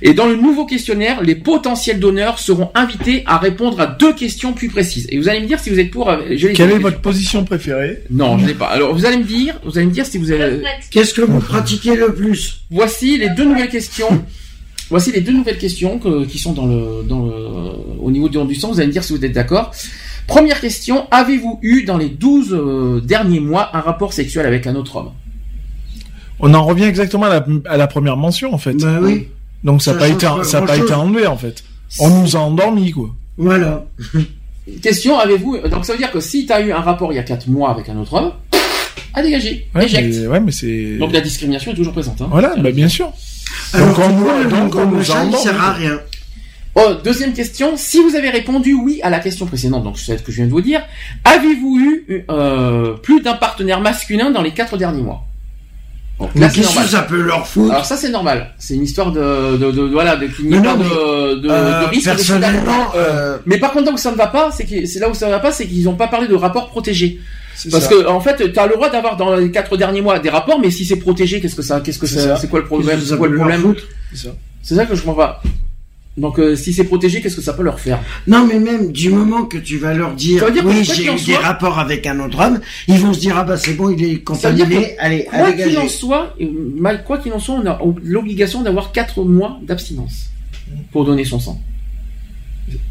Et 0.03 0.15
dans 0.15 0.27
le 0.27 0.37
nouveau 0.37 0.67
questionnaire, 0.67 1.23
les 1.23 1.35
potentiels 1.37 2.01
donneurs 2.01 2.39
seront 2.39 2.71
invités 2.75 3.23
à 3.27 3.39
répondre 3.39 3.81
à 3.81 3.87
deux 3.87 4.13
questions 4.15 4.53
plus 4.53 4.69
précises. 4.69 5.07
Et 5.11 5.19
vous 5.19 5.29
allez 5.29 5.41
me 5.41 5.47
dire 5.47 5.61
si 5.61 5.71
vous 5.71 5.79
êtes 5.79 5.91
pour... 5.91 6.11
euh, 6.11 6.17
je 6.37 6.49
Quelle 6.49 6.73
est 6.73 6.79
votre 6.79 7.01
position 7.01 7.45
préférée 7.45 8.03
Non, 8.11 8.37
je 8.39 8.47
l'ai 8.47 8.55
pas. 8.55 8.67
Alors, 8.67 8.95
vous 8.95 9.07
allez 9.07 9.19
me 9.19 9.25
dire, 9.25 9.59
vous 9.65 9.79
allez 9.79 9.87
me 9.87 9.93
dire 9.93 10.05
si 10.07 10.19
vous 10.19 10.31
avez... 10.33 10.61
Qu'est-ce 10.91 11.15
que 11.15 11.23
vous 11.23 11.39
pratiquez 11.41 11.95
le 11.97 12.13
plus? 12.15 12.63
Voici 12.71 13.17
les 13.17 13.29
deux 13.31 13.45
nouvelles 13.45 13.69
questions. 13.69 14.25
Voici 14.91 15.13
les 15.13 15.21
deux 15.21 15.33
nouvelles 15.33 15.59
questions 15.59 16.01
que- 16.01 16.25
qui 16.27 16.39
sont 16.41 16.53
dans 16.53 16.67
le, 16.67 17.05
dans 17.09 17.25
le, 17.25 17.33
au 18.01 18.11
niveau 18.11 18.29
du 18.29 18.35
don 18.39 18.45
du 18.45 18.57
sang. 18.57 18.73
Vous 18.73 18.79
allez 18.81 18.89
me 18.89 18.93
dire 18.93 19.05
si 19.05 19.13
vous 19.17 19.25
êtes 19.25 19.33
d'accord. 19.33 19.71
Première 20.27 20.61
question. 20.61 21.07
Avez-vous 21.13 21.61
eu 21.63 21.85
dans 21.85 21.97
les 21.97 22.09
12 22.09 22.49
euh, 22.53 23.01
derniers 23.01 23.39
mois 23.41 23.71
un 23.77 23.81
rapport 23.81 24.13
sexuel 24.13 24.47
avec 24.47 24.67
un 24.67 24.75
autre 24.75 24.97
homme? 24.97 25.11
On 26.43 26.55
en 26.55 26.65
revient 26.65 26.85
exactement 26.85 27.27
à 27.27 27.29
la, 27.29 27.47
à 27.67 27.77
la 27.77 27.87
première 27.87 28.17
mention, 28.17 28.53
en 28.55 28.59
fait. 28.59 28.75
Bah 28.75 28.99
oui. 29.01 29.29
Donc 29.65 29.83
ça 29.83 29.93
n'a 29.93 29.99
pas, 29.99 30.09
été, 30.09 30.27
pas 30.27 30.43
ça 30.45 30.59
a 30.59 30.61
pas 30.61 30.67
grand-chose. 30.69 30.85
été 30.85 30.95
enlevé, 30.95 31.27
en 31.27 31.37
fait. 31.37 31.63
On 31.99 32.09
nous 32.23 32.37
a 32.37 32.41
endormis, 32.41 32.93
quoi. 32.93 33.11
Voilà. 33.37 33.85
Question, 34.83 35.19
avez-vous... 35.19 35.59
Donc 35.69 35.85
ça 35.85 35.93
veut 35.93 35.99
dire 35.99 36.11
que 36.13 36.21
si 36.21 36.47
tu 36.47 36.53
as 36.53 36.61
eu 36.61 36.71
un 36.73 36.81
rapport 36.81 37.13
il 37.13 37.17
y 37.17 37.19
a 37.19 37.23
4 37.25 37.49
mois 37.49 37.71
avec 37.71 37.89
un 37.89 37.97
autre 37.99 38.15
homme, 38.15 38.33
à 39.13 39.23
dégager. 39.23 39.67
Ouais, 39.75 39.87
Éjecte. 39.87 40.15
mais, 40.21 40.27
ouais, 40.29 40.41
mais 40.41 40.53
c'est... 40.53 40.97
Donc 40.99 41.13
la 41.13 41.21
discrimination 41.21 41.73
est 41.73 41.75
toujours 41.75 41.93
présente. 41.93 42.21
Hein. 42.21 42.29
Voilà, 42.31 42.55
bah 42.57 42.71
bien 42.71 42.89
sûr. 42.89 43.13
Alors 43.73 43.89
Donc, 43.89 43.99
on- 43.99 44.49
donc, 44.49 44.75
nous 44.93 45.03
ça, 45.03 45.15
il 45.25 45.29
emmerde. 45.29 45.43
sert 45.43 45.61
à 45.61 45.73
rien. 45.73 45.99
Oh, 46.77 46.93
deuxième 47.03 47.33
question. 47.33 47.73
Si 47.77 48.01
vous 48.01 48.15
avez 48.15 48.31
répondu 48.31 48.75
oui 48.75 49.01
à 49.03 49.11
la 49.11 49.19
question 49.19 49.47
précédente, 49.47 49.83
donc 49.83 49.99
c'est 49.99 50.17
ce 50.19 50.23
que 50.23 50.31
je 50.31 50.37
viens 50.37 50.47
de 50.47 50.53
vous 50.53 50.61
dire, 50.61 50.83
avez-vous 51.25 51.79
eu 51.81 52.25
euh, 52.31 52.93
plus 52.95 53.21
d'un 53.23 53.35
partenaire 53.35 53.81
masculin 53.81 54.31
dans 54.31 54.43
les 54.43 54.53
quatre 54.53 54.77
derniers 54.77 55.03
mois? 55.03 55.25
Mais 56.35 56.49
qu'est-ce 56.51 56.77
que 56.77 56.85
ça 56.87 57.03
peut 57.03 57.21
leur 57.23 57.47
foutre 57.47 57.73
Alors 57.73 57.85
ça 57.87 57.97
c'est 57.97 58.11
normal. 58.11 58.51
C'est 58.59 58.75
une 58.75 58.83
histoire 58.85 59.11
de, 59.13 59.57
de, 59.57 59.71
de- 59.71 59.83
voilà 59.91 60.17
de 60.17 60.29
Mais 60.45 60.61
non, 60.61 60.75
de, 60.77 60.83
mais, 60.83 60.89
de, 60.89 61.49
euh, 61.51 61.81
de 61.83 61.87
risque. 61.89 62.09
de 62.11 62.15
personnellement, 62.15 62.93
euh, 62.95 63.39
Mais 63.47 63.59
par 63.59 63.73
contre 63.73 63.87
là 63.87 63.93
où 63.93 63.97
ça 63.97 64.11
ne 64.13 64.17
va 64.17 64.27
pas, 64.27 64.51
c'est 64.51 64.65
que 64.65 64.85
c'est 64.87 64.99
là 65.01 65.09
où 65.09 65.15
ça 65.15 65.27
ne 65.27 65.31
va 65.33 65.39
pas, 65.41 65.51
c'est 65.53 65.67
qu'ils 65.67 65.85
n'ont 65.85 65.95
pas 65.97 66.09
parlé 66.09 66.29
de 66.29 66.35
rapport 66.35 66.69
protégé. 66.69 67.21
Parce 67.71 67.85
ça. 67.85 67.91
que 67.91 68.07
en 68.07 68.21
fait, 68.21 68.53
tu 68.53 68.59
as 68.59 68.67
le 68.67 68.75
droit 68.75 68.89
d'avoir 68.91 69.17
dans 69.17 69.35
les 69.37 69.51
quatre 69.51 69.77
derniers 69.77 70.01
mois 70.01 70.19
des 70.19 70.31
rapports, 70.31 70.59
mais 70.61 70.71
si 70.71 70.85
c'est 70.87 70.97
protégé, 70.97 71.41
qu'est-ce 71.41 71.57
que 71.57 71.63
ça, 71.63 71.81
qu'est-ce 71.81 71.99
que 71.99 72.07
C'est 72.07 72.17
ça, 72.21 72.29
ça. 72.29 72.37
c'est 72.37 72.49
quoi 72.49 72.61
le 72.61 72.67
problème, 72.67 72.99
c'est 73.05 73.17
quoi 73.19 73.29
le 73.29 73.37
problème 73.37 73.75
C'est 74.15 74.27
ça. 74.29 74.35
C'est 74.63 74.75
ça 74.77 74.87
que 74.87 74.95
je 74.95 75.03
comprends 75.03 75.17
pas. 75.27 75.43
Donc 76.17 76.39
euh, 76.39 76.57
si 76.57 76.73
c'est 76.73 76.85
protégé, 76.85 77.21
qu'est-ce 77.23 77.37
que 77.37 77.43
ça 77.43 77.53
peut 77.55 77.63
leur 77.63 77.79
faire? 77.81 78.01
Non, 78.27 78.45
mais 78.47 78.59
même 78.59 78.91
du 78.93 79.11
moment 79.11 79.45
que 79.45 79.57
tu 79.59 79.79
vas 79.79 79.95
leur 79.95 80.13
dire, 80.15 80.51
dire 80.51 80.65
oui, 80.67 80.83
j'ai 80.85 81.05
eu 81.07 81.11
des 81.13 81.19
soit- 81.19 81.39
rapports 81.39 81.79
avec 81.79 82.05
un 82.07 82.19
autre 82.21 82.39
homme, 82.45 82.61
ils 82.89 82.99
vont 82.99 83.13
se 83.13 83.21
dire, 83.21 83.37
ah 83.39 83.45
bah 83.45 83.57
c'est 83.57 83.75
bon, 83.75 83.91
il 83.91 84.05
est 84.05 84.19
contaminé, 84.19 84.97
que, 84.97 85.05
allez, 85.05 85.25
quoi 85.25 85.39
allez, 85.39 85.63
qu'il 85.63 85.79
en 85.79 85.89
soit, 85.89 86.35
mal 86.77 87.05
quoi 87.05 87.19
qu'il 87.19 87.33
en 87.33 87.39
soit, 87.39 87.55
on 87.55 87.67
a 87.67 87.79
l'obligation 88.03 88.61
d'avoir 88.63 88.91
4 88.93 89.23
mois 89.25 89.59
d'abstinence 89.63 90.31
pour 90.93 91.05
donner 91.05 91.25
son 91.25 91.39
sang. 91.39 91.61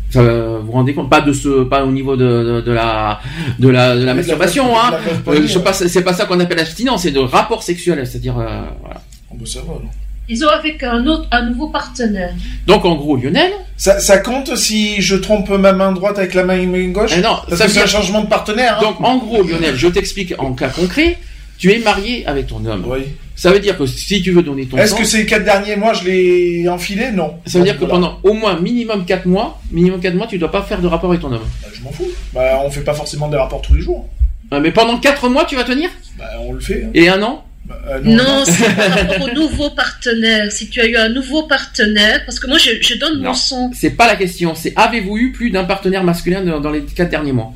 Ça, 0.09 0.23
vous 0.23 0.65
vous 0.65 0.71
rendez 0.71 0.93
compte? 0.93 1.09
Pas 1.09 1.21
de 1.21 1.31
ce, 1.33 1.63
pas 1.65 1.85
au 1.85 1.91
niveau 1.91 2.15
de, 2.15 2.25
de, 2.25 2.61
de 2.61 2.71
la, 2.71 3.19
de 3.59 3.69
la, 3.69 3.95
de 3.95 4.03
la 4.05 4.13
masturbation, 4.15 4.65
hein. 4.75 4.91
Euh, 4.93 5.15
poignée, 5.23 5.47
c'est 5.47 5.63
pas, 5.63 5.73
c'est 5.73 6.01
pas 6.03 6.13
ça 6.13 6.25
qu'on 6.25 6.39
appelle 6.39 6.57
l'abstinence, 6.57 7.03
c'est 7.03 7.11
de 7.11 7.19
rapport 7.19 7.61
sexuel, 7.63 8.05
c'est-à-dire, 8.07 8.39
euh, 8.39 8.61
voilà. 8.81 9.01
On 9.29 9.35
peut 9.35 9.45
savoir, 9.45 9.79
non? 9.81 9.89
Ils 10.29 10.45
ont 10.45 10.49
avec 10.49 10.83
un 10.83 11.05
autre, 11.07 11.27
un 11.31 11.49
nouveau 11.49 11.67
partenaire. 11.69 12.33
Donc 12.67 12.85
en 12.85 12.95
gros, 12.95 13.17
Lionel. 13.17 13.51
Ça, 13.77 13.99
ça 13.99 14.19
compte 14.19 14.55
si 14.55 15.01
je 15.01 15.15
trompe 15.15 15.49
ma 15.49 15.73
main 15.73 15.91
droite 15.91 16.19
avec 16.19 16.33
la 16.35 16.43
main 16.43 16.65
main 16.67 16.89
gauche? 16.89 17.13
Eh 17.17 17.21
non, 17.21 17.37
Parce 17.47 17.57
ça 17.59 17.65
que 17.65 17.71
c'est 17.71 17.81
un 17.81 17.85
changement 17.87 18.21
de 18.21 18.27
partenaire. 18.27 18.77
hein. 18.77 18.81
Donc 18.83 19.01
en 19.01 19.17
gros, 19.17 19.41
Lionel, 19.43 19.75
je 19.75 19.87
t'explique 19.87 20.33
en 20.37 20.53
cas 20.53 20.69
concret. 20.69 21.17
Tu 21.57 21.73
es 21.73 21.79
marié 21.79 22.25
avec 22.25 22.47
ton 22.47 22.63
homme. 22.65 22.85
Oui. 22.87 22.99
Ça 23.35 23.51
veut 23.51 23.59
dire 23.59 23.77
que 23.77 23.85
si 23.85 24.21
tu 24.21 24.31
veux 24.31 24.43
donner 24.43 24.65
ton 24.65 24.77
Est-ce 24.77 24.93
que 24.95 25.03
ces 25.03 25.25
quatre 25.25 25.43
derniers 25.45 25.75
mois, 25.75 25.93
je 25.93 26.03
l'ai 26.05 26.69
enfilé? 26.69 27.11
Non. 27.11 27.35
ça 27.45 27.57
veut 27.59 27.65
dire 27.65 27.77
que 27.79 27.85
pendant 27.85 28.19
au 28.23 28.33
moins 28.33 28.59
minimum 28.59 29.03
4 29.05 29.25
mois, 29.25 29.59
minimum 29.71 29.99
4 29.99 30.13
mois, 30.15 30.27
tu 30.27 30.37
dois 30.37 30.51
pas 30.51 30.61
faire 30.61 30.79
de 30.81 30.87
rapport 30.87 31.09
avec 31.09 31.21
ton 31.21 31.31
homme. 31.31 31.41
Bah, 31.61 31.67
je 31.73 31.81
m'en 31.81 31.91
fous. 31.91 32.07
Bah, 32.33 32.61
on 32.63 32.69
fait 32.69 32.81
pas 32.81 32.93
forcément 32.93 33.27
des 33.29 33.37
rapports 33.37 33.61
tous 33.61 33.73
les 33.73 33.81
jours. 33.81 34.07
Ah, 34.51 34.59
mais 34.59 34.71
pendant 34.71 34.97
4 34.99 35.27
mois, 35.29 35.45
tu 35.45 35.55
vas 35.55 35.63
tenir? 35.63 35.89
Bah, 36.17 36.25
on 36.41 36.53
le 36.53 36.59
fait. 36.59 36.83
hein. 36.85 36.91
Et 36.93 37.07
un 37.09 37.21
an? 37.23 37.43
Euh, 37.87 37.99
Non, 38.03 38.43
c'est 38.45 38.75
par 38.75 38.89
rapport 38.89 39.21
au 39.29 39.33
nouveau 39.33 39.69
partenaire. 39.71 40.51
Si 40.51 40.69
tu 40.69 40.79
as 40.81 40.87
eu 40.87 40.95
un 40.95 41.09
nouveau 41.09 41.43
partenaire, 41.43 42.23
parce 42.25 42.39
que 42.39 42.47
moi 42.47 42.57
je, 42.57 42.71
je 42.81 42.95
donne 42.97 43.17
Non. 43.21 43.29
mon 43.29 43.33
sang. 43.33 43.71
C'est 43.73 43.91
pas 43.91 44.07
la 44.07 44.15
question. 44.15 44.55
C'est 44.55 44.73
avez-vous 44.75 45.17
eu 45.17 45.31
plus 45.31 45.51
d'un 45.51 45.63
partenaire 45.63 46.03
masculin 46.03 46.41
dans, 46.43 46.59
dans 46.59 46.71
les 46.71 46.81
4 46.83 47.09
derniers 47.09 47.31
mois? 47.33 47.53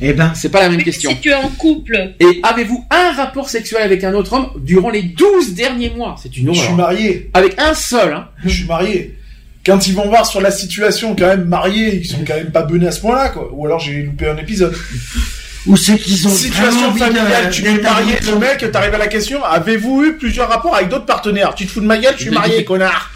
Eh 0.00 0.12
ben, 0.12 0.32
c'est 0.34 0.48
pas 0.48 0.60
la 0.60 0.68
même 0.70 0.82
question. 0.82 1.10
Si 1.10 1.20
tu 1.20 1.28
es 1.30 1.34
en 1.34 1.48
couple, 1.50 2.14
Et 2.18 2.40
avez-vous 2.42 2.84
un 2.90 3.12
rapport 3.12 3.48
sexuel 3.48 3.80
avec 3.82 4.02
un 4.02 4.12
autre 4.14 4.32
homme 4.32 4.48
durant 4.58 4.90
les 4.90 5.02
12 5.02 5.54
derniers 5.54 5.90
mois? 5.90 6.16
C'est 6.20 6.36
une 6.36 6.46
Je 6.46 6.50
horreur. 6.50 6.64
suis 6.64 6.74
marié. 6.74 7.30
Avec 7.32 7.58
un 7.60 7.74
seul, 7.74 8.12
hein. 8.12 8.28
Je 8.44 8.48
suis 8.48 8.64
marié. 8.64 9.16
Quand 9.64 9.86
ils 9.86 9.94
vont 9.94 10.08
voir 10.08 10.26
sur 10.26 10.40
la 10.40 10.50
situation, 10.50 11.14
quand 11.16 11.28
même 11.28 11.44
mariés, 11.44 11.94
ils 11.94 12.04
sont 12.06 12.18
quand 12.26 12.34
même 12.34 12.50
pas 12.50 12.62
benés 12.64 12.88
à 12.88 12.92
ce 12.92 13.00
point-là, 13.00 13.28
quoi. 13.30 13.48
Ou 13.52 13.64
alors 13.66 13.78
j'ai 13.78 14.02
loupé 14.02 14.26
un 14.28 14.36
épisode. 14.36 14.74
Ou 15.66 15.76
c'est 15.76 15.98
qu'ils 15.98 16.26
ont 16.26 16.30
vraiment 16.30 16.42
Situation 16.42 16.94
familiale, 16.94 17.50
tu 17.50 17.64
es 17.64 17.80
marié, 17.80 18.16
le 18.26 18.38
mec, 18.38 18.70
t'arrives 18.70 18.94
à 18.94 18.98
la 18.98 19.06
question, 19.06 19.42
avez-vous 19.42 20.04
eu 20.04 20.16
plusieurs 20.16 20.48
rapports 20.48 20.74
avec 20.74 20.88
d'autres 20.88 21.06
partenaires 21.06 21.54
Tu 21.54 21.66
te 21.66 21.70
fous 21.70 21.80
de 21.80 21.86
ma 21.86 21.98
gueule, 21.98 22.14
je 22.16 22.22
suis 22.22 22.30
marié, 22.30 22.64
connard 22.64 23.10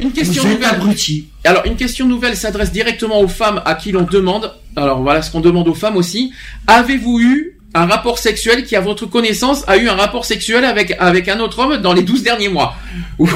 Une 0.00 0.12
question 0.12 0.42
Vous 0.42 0.50
êtes 0.50 0.78
nouvelle. 0.78 0.96
Alors, 1.44 1.64
une 1.66 1.76
question 1.76 2.06
nouvelle 2.06 2.36
s'adresse 2.36 2.72
directement 2.72 3.20
aux 3.20 3.28
femmes 3.28 3.62
à 3.64 3.74
qui 3.74 3.92
l'on 3.92 4.02
demande. 4.02 4.52
Alors, 4.76 5.02
voilà 5.02 5.22
ce 5.22 5.30
qu'on 5.30 5.40
demande 5.40 5.68
aux 5.68 5.74
femmes 5.74 5.96
aussi. 5.96 6.32
Avez-vous 6.66 7.20
eu 7.20 7.51
un 7.74 7.86
rapport 7.86 8.18
sexuel 8.18 8.64
qui, 8.64 8.76
à 8.76 8.80
votre 8.80 9.06
connaissance, 9.06 9.64
a 9.66 9.76
eu 9.78 9.88
un 9.88 9.94
rapport 9.94 10.24
sexuel 10.24 10.64
avec, 10.64 10.94
avec 10.98 11.28
un 11.28 11.40
autre 11.40 11.58
homme 11.60 11.76
dans 11.78 11.92
les 11.94 12.02
12 12.02 12.22
derniers 12.22 12.48
mois 12.48 12.74
Oh, 13.18 13.26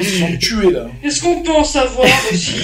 ils 0.00 0.06
sont 0.06 0.36
tués, 0.38 0.70
là. 0.70 0.86
Est-ce 1.02 1.20
qu'on 1.22 1.42
peut 1.42 1.50
en 1.52 1.64
savoir 1.64 2.06
aussi? 2.32 2.54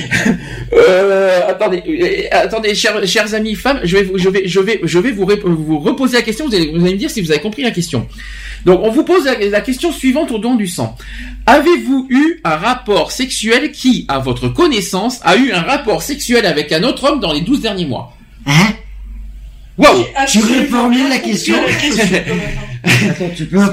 Euh, 0.72 1.40
attendez, 1.48 1.82
euh, 1.88 2.36
attendez, 2.38 2.74
chers, 2.74 3.04
chers 3.06 3.34
amis 3.34 3.54
femmes, 3.54 3.80
je 3.82 3.96
vais, 3.96 4.02
vous- 4.04 4.18
je 4.18 4.28
vais, 4.28 4.42
je 4.46 4.60
vais, 4.60 4.80
je 4.84 4.98
vais 4.98 5.10
vous, 5.10 5.26
vous 5.44 5.78
reposer 5.80 6.16
la 6.16 6.22
question. 6.22 6.46
Vous 6.46 6.54
allez, 6.54 6.70
vous 6.70 6.82
allez 6.84 6.94
me 6.94 6.98
dire 6.98 7.10
si 7.10 7.20
vous 7.20 7.30
avez 7.32 7.40
compris 7.40 7.62
la 7.62 7.70
question. 7.72 8.06
Donc, 8.64 8.80
on 8.82 8.90
vous 8.90 9.04
pose 9.04 9.24
la, 9.24 9.36
la 9.38 9.60
question 9.62 9.92
suivante 9.92 10.30
au 10.30 10.38
don 10.38 10.54
du 10.54 10.66
sang. 10.68 10.96
Avez-vous 11.46 12.06
eu 12.10 12.40
un 12.44 12.56
rapport 12.56 13.10
sexuel 13.10 13.72
qui, 13.72 14.04
à 14.08 14.18
votre 14.18 14.48
connaissance, 14.48 15.20
a 15.24 15.36
eu 15.36 15.50
un 15.52 15.62
rapport 15.62 16.02
sexuel 16.02 16.46
avec 16.46 16.70
un 16.72 16.84
autre 16.84 17.04
homme 17.10 17.20
dans 17.20 17.32
les 17.32 17.40
12 17.40 17.60
derniers 17.62 17.86
mois? 17.86 18.16
Hein? 18.46 18.68
Waouh 19.80 20.04
Tu 20.28 20.38
reformules 20.40 21.08
la 21.08 21.18
question 21.18 21.56
Attends, 23.10 23.30
tu 23.36 23.46
peux 23.46 23.56
Moi, 23.56 23.72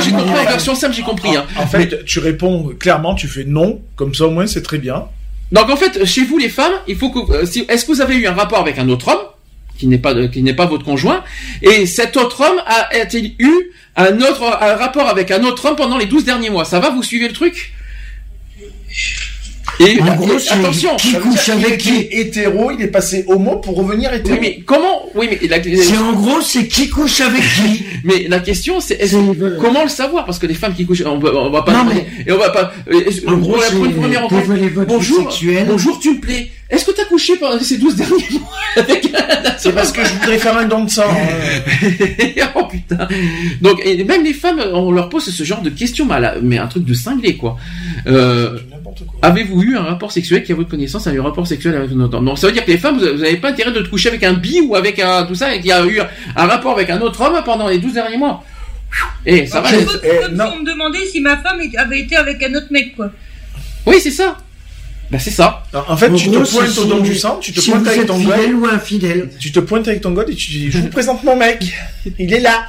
j'ai, 0.00 0.10
compris 0.12 0.32
la 0.32 0.40
en 0.40 0.44
version 0.44 0.74
simple, 0.74 0.94
j'ai 0.94 1.02
compris. 1.02 1.36
Hein. 1.36 1.44
En 1.56 1.66
fait, 1.66 2.04
tu 2.04 2.18
réponds 2.18 2.72
clairement, 2.78 3.14
tu 3.14 3.26
fais 3.28 3.44
non, 3.44 3.80
comme 3.96 4.14
ça 4.14 4.26
au 4.26 4.30
moins 4.30 4.46
c'est 4.46 4.62
très 4.62 4.78
bien. 4.78 5.06
Donc 5.52 5.70
en 5.70 5.76
fait, 5.76 6.04
chez 6.04 6.24
vous 6.24 6.38
les 6.38 6.48
femmes, 6.48 6.72
il 6.88 6.96
faut 6.96 7.10
que 7.10 7.32
euh, 7.32 7.46
si, 7.46 7.64
est-ce 7.68 7.84
que 7.84 7.92
vous 7.92 8.00
avez 8.00 8.16
eu 8.16 8.26
un 8.26 8.32
rapport 8.32 8.58
avec 8.60 8.78
un 8.78 8.88
autre 8.88 9.08
homme 9.08 9.26
qui 9.78 9.86
n'est 9.88 9.98
pas 9.98 10.14
de- 10.14 10.26
qui 10.26 10.42
n'est 10.42 10.54
pas 10.54 10.66
votre 10.66 10.84
conjoint 10.84 11.22
et 11.62 11.86
cet 11.86 12.16
autre 12.16 12.40
homme 12.40 12.60
a-t-il 12.66 13.34
eu 13.38 13.52
un 13.96 14.20
autre 14.20 14.42
un 14.60 14.76
rapport 14.76 15.08
avec 15.08 15.30
un 15.30 15.42
autre 15.44 15.66
homme 15.66 15.76
pendant 15.76 15.98
les 15.98 16.06
12 16.06 16.24
derniers 16.24 16.50
mois? 16.50 16.64
Ça 16.64 16.80
va 16.80 16.90
vous 16.90 17.02
suivez 17.02 17.26
le 17.28 17.34
truc? 17.34 17.72
Et, 19.80 20.00
En 20.00 20.14
gros, 20.14 20.34
et 20.34 20.38
c'est 20.38 20.52
attention, 20.54 20.94
qui 20.96 21.12
couche 21.14 21.48
avec 21.48 21.66
était 21.74 21.76
qui 21.78 22.06
hétéro, 22.10 22.70
il 22.70 22.80
est 22.82 22.86
passé 22.88 23.24
homo 23.26 23.56
pour 23.56 23.76
revenir 23.76 24.12
hétéro. 24.14 24.34
oui 24.34 24.38
mais 24.40 24.62
comment 24.64 25.02
Oui 25.14 25.28
mais 25.30 25.48
la, 25.48 25.62
C'est 25.62 25.96
en 25.98 26.12
gros, 26.12 26.40
c'est 26.40 26.68
qui 26.68 26.88
couche 26.88 27.20
avec 27.20 27.42
qui 27.42 27.84
mais 28.04 28.26
la 28.28 28.38
question 28.38 28.80
c'est 28.80 28.94
est-ce- 29.00 29.16
C'est- 29.16 29.58
comment 29.60 29.82
le 29.82 29.88
savoir? 29.88 30.24
Parce 30.26 30.38
que 30.38 30.46
les 30.46 30.54
femmes 30.54 30.74
qui 30.74 30.86
couchent 30.86 31.02
on 31.04 31.18
va, 31.18 31.34
on 31.34 31.50
va 31.50 31.62
pas 31.62 31.72
Non, 31.72 31.84
mais- 31.92 32.06
et 32.26 32.30
on 32.32 32.38
va 32.38 32.50
pas 32.50 32.72
est-ce- 32.90 33.26
En 33.26 33.36
gros, 33.38 33.56
pour 33.72 33.84
une 33.84 33.94
première 33.94 34.22
rencontre 34.22 34.46
bonjour 34.86 35.18
sexuelle. 35.32 35.66
bonjour 35.68 35.98
tu 35.98 36.14
me 36.14 36.20
plais 36.20 36.50
est-ce 36.70 36.86
que 36.86 36.92
t'as 36.92 37.04
couché 37.04 37.36
pendant 37.36 37.60
ces 37.60 37.76
12 37.76 37.94
derniers 37.94 38.24
mois 38.32 38.50
avec 38.76 39.08
C'est 39.58 39.72
parce 39.72 39.92
que 39.92 40.02
je 40.04 40.12
voudrais 40.14 40.38
faire 40.38 40.56
un 40.56 40.64
don 40.64 40.84
de 40.84 40.90
sang. 40.90 41.02
oh 42.56 42.64
putain. 42.64 43.06
Donc 43.60 43.80
et 43.84 44.02
même 44.04 44.24
les 44.24 44.32
femmes, 44.32 44.60
on 44.72 44.90
leur 44.90 45.08
pose 45.08 45.24
ce 45.24 45.44
genre 45.44 45.60
de 45.62 45.70
questions, 45.70 46.08
mais 46.42 46.58
un 46.58 46.66
truc 46.66 46.84
de 46.84 46.94
cinglé 46.94 47.36
quoi. 47.36 47.56
Euh, 48.06 48.58
N'importe 49.00 49.06
quoi. 49.20 49.28
Avez-vous 49.28 49.62
eu 49.62 49.76
un 49.76 49.82
rapport 49.82 50.12
sexuel 50.12 50.42
qui, 50.44 50.52
à 50.52 50.54
votre 50.54 50.68
connaissance, 50.70 51.06
a 51.06 51.12
eu 51.12 51.20
un 51.20 51.24
rapport 51.24 51.46
sexuel 51.46 51.74
avec 51.74 51.90
un 51.92 52.00
autre 52.00 52.16
homme 52.18 52.24
Donc 52.26 52.38
ça 52.38 52.46
veut 52.46 52.52
dire 52.52 52.64
que 52.64 52.70
les 52.70 52.78
femmes, 52.78 52.98
vous 52.98 53.04
n'avez 53.04 53.36
pas 53.36 53.50
intérêt 53.50 53.72
de 53.72 53.80
te 53.80 53.88
coucher 53.88 54.08
avec 54.08 54.22
un 54.22 54.34
bi 54.34 54.60
ou 54.60 54.74
avec 54.76 54.98
un 54.98 55.24
tout 55.26 55.34
ça, 55.34 55.54
et 55.54 55.58
qu'il 55.58 55.68
y 55.68 55.72
a 55.72 55.84
eu 55.84 56.00
un 56.36 56.46
rapport 56.46 56.72
avec 56.72 56.90
un 56.90 57.00
autre 57.00 57.20
homme 57.20 57.40
pendant 57.44 57.68
les 57.68 57.78
12 57.78 57.94
derniers 57.94 58.16
mois. 58.18 58.44
Et 59.26 59.46
ça 59.46 59.60
va. 59.60 59.68
Ok. 59.70 59.74
les- 59.76 59.84
Comme, 59.84 60.00
Eh, 60.04 60.22
comme 60.22 60.34
non. 60.34 60.44
si 60.50 60.56
on 60.56 60.60
me 60.62 60.66
demandait 60.70 61.06
si 61.06 61.20
ma 61.20 61.36
femme 61.38 61.60
avait 61.78 62.00
été 62.00 62.16
avec 62.16 62.42
un 62.42 62.54
autre 62.54 62.68
mec, 62.70 62.94
quoi. 62.94 63.10
Oui, 63.86 63.96
c'est 64.00 64.10
ça. 64.12 64.38
Ben 65.10 65.18
c'est 65.18 65.30
ça. 65.30 65.64
Alors, 65.72 65.90
En 65.90 65.96
fait, 65.96 66.08
En 66.08 66.14
tu 66.14 66.30
gros, 66.30 66.44
te 66.44 66.50
pointes 66.50 66.68
c'est 66.70 66.78
au 66.80 66.84
don 66.86 67.04
si- 67.04 67.10
du 67.10 67.14
sang, 67.18 67.38
tu 67.40 67.52
te 67.52 67.60
si 67.60 67.70
pointes 67.70 67.82
vous 67.82 67.88
avec 67.88 68.00
êtes 68.00 68.06
ton 68.06 68.18
fidèle 68.18 68.52
god, 68.52 68.60
ou 68.62 68.66
infidèle. 68.66 69.30
tu 69.38 69.52
te 69.52 69.60
pointes 69.60 69.86
avec 69.86 70.00
ton 70.00 70.12
god 70.12 70.30
et 70.30 70.34
tu 70.34 70.50
dis, 70.50 70.70
je 70.70 70.78
vous 70.78 70.88
présente 70.88 71.22
mon 71.24 71.36
mec. 71.36 71.74
Il 72.18 72.32
est 72.32 72.40
là. 72.40 72.66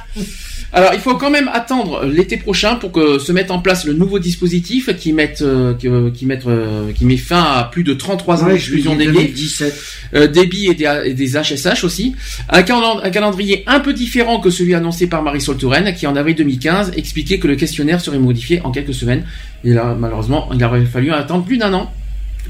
Alors, 0.72 0.90
il 0.94 1.00
faut 1.00 1.14
quand 1.14 1.30
même 1.30 1.48
attendre 1.52 2.04
l'été 2.04 2.36
prochain 2.36 2.74
pour 2.74 2.92
que 2.92 3.18
se 3.18 3.32
mette 3.32 3.50
en 3.50 3.60
place 3.60 3.86
le 3.86 3.92
nouveau 3.94 4.18
dispositif 4.18 4.90
qui 4.96 5.12
mette, 5.12 5.40
euh, 5.42 5.74
qui, 5.74 5.88
euh, 5.88 6.10
qui 6.10 6.26
mette, 6.26 6.46
euh, 6.46 6.92
qui 6.92 7.04
met 7.04 7.16
fin 7.16 7.40
à 7.42 7.64
plus 7.64 7.82
de 7.84 7.94
33 7.94 8.42
ans 8.42 8.46
Ouais, 8.46 8.54
d'exclusion 8.54 8.94
des 8.96 9.06
gays. 9.06 9.12
2017. 9.12 9.80
euh, 10.14 10.26
des 10.26 10.46
billes 10.46 10.68
et 10.70 10.74
des, 10.74 11.02
et 11.06 11.14
des 11.14 11.36
HSH 11.36 11.84
aussi. 11.84 12.14
Un, 12.50 12.62
calen- 12.62 13.00
un 13.02 13.10
calendrier 13.10 13.62
un 13.66 13.80
peu 13.80 13.92
différent 13.94 14.40
que 14.40 14.50
celui 14.50 14.74
annoncé 14.74 15.06
par 15.06 15.22
Marisol 15.22 15.56
Touraine, 15.56 15.94
qui 15.94 16.06
en 16.06 16.16
avril 16.16 16.34
2015 16.34 16.92
expliquait 16.96 17.38
que 17.38 17.46
le 17.48 17.56
questionnaire 17.56 18.00
serait 18.00 18.18
modifié 18.18 18.60
en 18.62 18.70
quelques 18.70 18.94
semaines. 18.94 19.24
Et 19.64 19.72
là, 19.72 19.96
malheureusement, 19.98 20.50
il 20.54 20.62
aurait 20.64 20.84
fallu 20.84 21.10
attendre 21.12 21.44
plus 21.44 21.56
d'un 21.58 21.72
an 21.72 21.90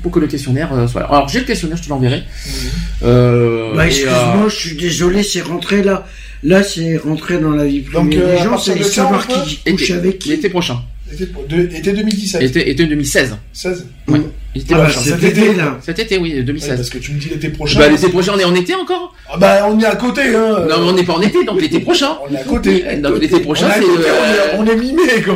pour 0.03 0.11
que 0.13 0.19
le 0.21 0.27
questionnaire 0.27 0.71
soit 0.91 1.03
là. 1.03 1.07
Alors 1.11 1.29
j'ai 1.29 1.39
le 1.41 1.45
questionnaire, 1.47 1.77
je 1.79 1.85
te 1.85 1.89
l'enverrai. 1.89 2.23
Euh, 3.03 3.75
Bah, 3.75 3.87
excuse-moi, 3.87 4.45
euh, 4.47 4.49
je 4.49 4.57
suis 4.57 4.77
désolé, 4.77 5.23
c'est 5.23 5.41
rentré 5.43 5.83
là. 5.83 6.07
Là, 6.47 6.63
c'est 6.63 6.97
rentré 6.97 7.39
dans 7.39 7.51
la 7.51 7.65
vie 7.67 7.81
privée 7.81 8.03
Donc, 8.05 8.15
euh, 8.15 8.33
des 8.35 8.39
à 8.39 8.45
gens, 8.45 8.51
partir 8.51 8.73
c'est 8.75 8.79
de 8.79 8.85
quand, 8.85 8.91
savoir 8.91 9.27
on 9.29 9.33
peut 9.33 9.41
qui 9.41 9.73
couche 9.73 9.91
avec 9.91 10.19
qui. 10.21 10.29
l'été 10.29 10.49
prochain. 10.49 10.81
Été, 11.13 11.27
de- 11.49 11.77
été 11.77 11.93
2017. 11.93 12.43
Été, 12.43 12.71
été 12.71 12.87
2016. 12.87 13.37
16. 13.53 13.87
Oui. 14.09 14.21
L'été 14.55 14.75
Ah, 14.75 14.79
bah, 14.79 14.85
prochain. 14.85 15.01
cet 15.03 15.23
été, 15.23 15.53
là. 15.55 15.79
Cet 15.83 15.99
été, 15.99 16.17
oui, 16.19 16.33
Ouais, 16.35 16.43
2016. 16.43 16.77
parce 16.77 16.89
que 16.91 16.99
tu 16.99 17.13
me 17.13 17.21
dis 17.21 17.29
l'été 17.29 17.51
prochain. 17.51 17.79
bah, 17.79 17.89
l'été 17.89 18.09
prochain, 18.09 18.33
on 18.35 18.39
est 18.39 18.45
en 18.45 18.55
été 18.55 18.75
encore 18.75 19.15
Ah 19.31 19.37
bah, 19.37 19.69
on 19.71 19.79
est 19.79 19.85
à 19.85 19.97
côté, 19.97 20.23
hein. 20.35 20.65
Non, 20.69 20.77
mais 20.81 20.89
on 20.89 20.93
n'est 20.93 21.05
pas 21.05 21.13
en 21.13 21.21
été, 21.21 21.45
donc 21.45 21.61
l'été 21.61 21.79
prochain. 21.81 22.17
On 22.29 22.33
est 22.35 22.39
à 22.39 22.45
côté. 22.45 22.85
Donc 23.03 23.21
l'été 23.21 23.39
prochain, 23.41 23.67
on, 23.67 23.71
est 23.71 23.75
à 23.75 23.81
c'est... 23.81 24.09
euh, 24.09 24.57
on, 24.57 24.67
est, 24.67 24.71
on 24.71 24.73
est 24.73 24.77
mimé, 24.77 25.03
est- 25.17 25.27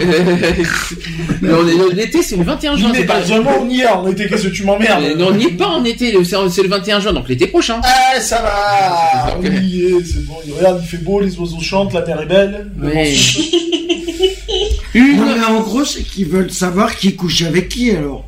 L'été, 1.94 2.22
c'est 2.22 2.36
le 2.36 2.44
21 2.44 2.76
juin, 2.76 2.92
pas... 3.06 3.20
on 3.60 3.68
y 3.68 3.80
est 3.80 3.86
en 3.86 4.06
été, 4.08 4.26
qu'est-ce 4.26 4.44
que 4.44 4.48
tu 4.48 4.64
m'emmerdes 4.64 5.02
Mais 5.02 5.14
non, 5.14 5.28
on 5.28 5.34
n'y 5.34 5.44
est 5.46 5.56
pas 5.56 5.68
en 5.68 5.84
été, 5.84 6.12
c'est 6.24 6.62
le 6.62 6.68
21 6.68 7.00
juin, 7.00 7.12
donc 7.12 7.28
l'été 7.28 7.46
prochain. 7.46 7.80
Ah, 7.82 8.18
ça 8.20 8.42
va. 8.42 9.36
On 9.38 9.42
y 9.44 9.84
est, 9.84 10.04
c'est 10.04 10.24
bon. 10.26 10.34
Regarde, 10.56 10.80
il 10.82 10.88
fait 10.88 10.98
beau, 11.02 11.20
les 11.20 11.36
oiseaux 11.38 11.60
chantent, 11.60 11.92
la 11.92 12.04
mer 12.04 12.22
est 12.22 12.26
belle. 12.26 12.66
Le 12.80 12.88
Oui. 12.88 13.50
Non, 14.94 15.36
mais 15.36 15.44
en 15.44 15.60
gros, 15.60 15.84
c'est 15.84 16.02
qu'ils 16.02 16.26
veulent 16.26 16.50
savoir 16.50 16.96
qui 16.96 17.14
couche 17.16 17.42
avec 17.42 17.68
qui, 17.68 17.90
alors. 17.90 18.26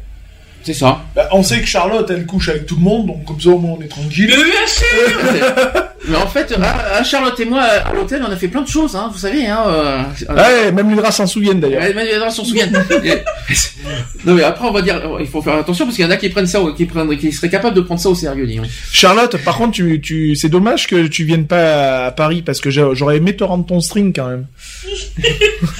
C'est 0.62 0.74
ça. 0.74 1.04
Bah, 1.16 1.28
on 1.32 1.42
sait 1.42 1.60
que 1.60 1.66
Charlotte, 1.66 2.08
elle 2.10 2.24
couche 2.24 2.48
avec 2.48 2.66
tout 2.66 2.76
le 2.76 2.82
monde, 2.82 3.06
donc 3.08 3.24
comme 3.24 3.40
ça 3.40 3.50
au 3.50 3.58
moins 3.58 3.76
on 3.78 3.82
est 3.82 3.88
tranquille. 3.88 4.28
Mais 4.28 4.44
bien 4.44 4.66
sûr 4.66 5.82
Mais 6.08 6.16
en 6.16 6.26
fait, 6.26 6.52
à- 6.60 6.96
à 6.98 7.04
Charlotte 7.04 7.38
et 7.38 7.44
moi, 7.44 7.60
à 7.62 7.92
l'hôtel, 7.92 8.22
on 8.26 8.30
a 8.32 8.36
fait 8.36 8.48
plein 8.48 8.62
de 8.62 8.68
choses, 8.68 8.96
hein, 8.96 9.08
vous 9.12 9.18
savez. 9.18 9.46
Hein, 9.46 9.62
euh, 9.68 10.02
Ouais, 10.28 10.72
même 10.72 10.90
les 10.90 10.96
draps 10.96 11.14
s'en 11.16 11.26
souviennent 11.26 11.60
d'ailleurs. 11.60 11.80
Ouais, 11.82 11.94
même 11.94 12.06
les 12.06 12.18
gens 12.18 12.30
s'en 12.30 12.44
souviennent. 12.44 12.72
Non 14.24 14.34
mais 14.34 14.44
après 14.44 14.66
on 14.68 14.72
va 14.72 14.82
dire, 14.82 15.00
il 15.20 15.26
faut 15.26 15.42
faire 15.42 15.56
attention 15.56 15.84
parce 15.84 15.96
qu'il 15.96 16.04
y 16.04 16.08
en 16.08 16.10
a 16.12 16.16
qui 16.16 16.28
prennent 16.28 16.46
ça, 16.46 16.60
au- 16.60 16.72
qui 16.72 16.86
prennent, 16.86 17.16
qui 17.18 17.32
seraient 17.32 17.50
capables 17.50 17.74
de 17.74 17.80
prendre 17.80 18.00
ça 18.00 18.08
au 18.08 18.14
sérieux, 18.14 18.46
disons. 18.46 18.62
Charlotte, 18.92 19.36
par 19.44 19.56
contre, 19.56 19.72
tu, 19.72 20.00
tu, 20.00 20.36
c'est 20.36 20.48
dommage 20.48 20.86
que 20.86 21.06
tu 21.08 21.24
viennes 21.24 21.46
pas 21.48 22.06
à 22.06 22.10
Paris 22.12 22.42
parce 22.42 22.60
que 22.60 22.70
j'aurais 22.70 23.16
aimé 23.16 23.34
te 23.36 23.42
rendre 23.44 23.66
ton 23.66 23.80
string 23.80 24.12
quand 24.14 24.28
même. 24.28 24.46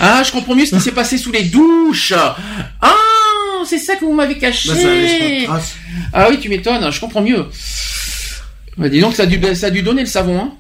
Ah, 0.01 0.23
je 0.27 0.33
comprends 0.33 0.55
mieux 0.57 0.67
ce 0.67 0.75
qui 0.75 0.81
s'est 0.81 0.91
passé 0.93 1.17
sous 1.19 1.31
les 1.33 1.45
douches. 1.45 2.13
Ah, 2.81 2.97
c'est 3.65 3.79
ça 3.79 3.95
que 3.97 4.05
vous 4.05 4.13
m'avez 4.13 4.37
caché. 4.39 4.69
Bah, 4.71 4.75
ça 4.77 5.47
traces. 5.47 5.75
Ah 6.13 6.27
oui, 6.31 6.39
tu 6.41 6.49
m'étonnes, 6.49 6.91
je 6.91 7.01
comprends 7.01 7.23
mieux. 7.23 7.47
Bah, 8.79 8.89
dis 8.89 9.01
donc, 9.01 9.15
ça 9.15 9.25
a 9.25 9.27
dû, 9.27 9.39
ça 9.55 9.67
a 9.67 9.71
dû 9.71 9.83
donner 9.83 10.03
le 10.03 10.09
savon, 10.09 10.39
hein. 10.39 10.53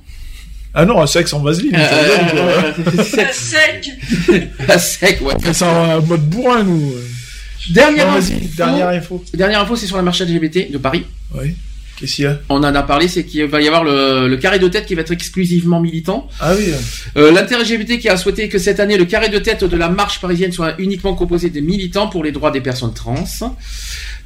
Ah 0.74 0.84
non, 0.86 1.00
un 1.02 1.06
sexe 1.06 1.32
en 1.34 1.40
vaseline. 1.40 1.72
ça 1.72 1.78
Euh, 1.92 2.08
donne, 2.08 2.30
quoi. 2.30 2.40
euh, 2.40 3.24
À 3.28 3.32
sec 3.32 3.90
À 4.68 4.78
sec, 4.78 5.20
ouais. 5.22 5.52
Ça 5.52 5.66
en 5.68 6.02
mode 6.02 6.28
bourrin, 6.28 6.62
nous. 6.62 6.92
Dernière 7.70 8.10
Non, 8.10 8.16
info. 8.16 8.32
dernière 8.56 8.88
info. 8.88 9.24
Dernière 9.34 9.60
info, 9.60 9.76
c'est 9.76 9.86
sur 9.86 9.96
la 9.96 10.02
marche 10.02 10.20
LGBT 10.22 10.70
de 10.72 10.78
Paris. 10.78 11.04
Oui. 11.34 11.54
Qu'est-ce 11.96 12.14
qu'il 12.14 12.24
y 12.24 12.26
a? 12.26 12.40
On 12.48 12.56
en 12.56 12.74
a 12.74 12.82
parlé, 12.82 13.06
c'est 13.06 13.24
qu'il 13.24 13.44
va 13.44 13.60
y 13.60 13.66
avoir 13.68 13.84
le, 13.84 14.26
le 14.28 14.36
carré 14.38 14.58
de 14.58 14.66
tête 14.66 14.86
qui 14.86 14.94
va 14.94 15.02
être 15.02 15.12
exclusivement 15.12 15.78
militant. 15.78 16.26
Ah 16.40 16.54
oui. 16.56 16.72
Euh, 17.16 17.30
L'inter-LGBT 17.30 17.98
qui 18.00 18.08
a 18.08 18.16
souhaité 18.16 18.48
que 18.48 18.58
cette 18.58 18.80
année 18.80 18.96
le 18.96 19.04
carré 19.04 19.28
de 19.28 19.38
tête 19.38 19.62
de 19.64 19.76
la 19.76 19.88
marche 19.90 20.20
parisienne 20.20 20.50
soit 20.52 20.74
uniquement 20.78 21.14
composé 21.14 21.50
de 21.50 21.60
militants 21.60 22.08
pour 22.08 22.24
les 22.24 22.32
droits 22.32 22.50
des 22.50 22.62
personnes 22.62 22.94
trans. 22.94 23.22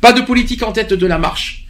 Pas 0.00 0.12
de 0.12 0.20
politique 0.22 0.62
en 0.62 0.72
tête 0.72 0.94
de 0.94 1.06
la 1.06 1.18
marche. 1.18 1.65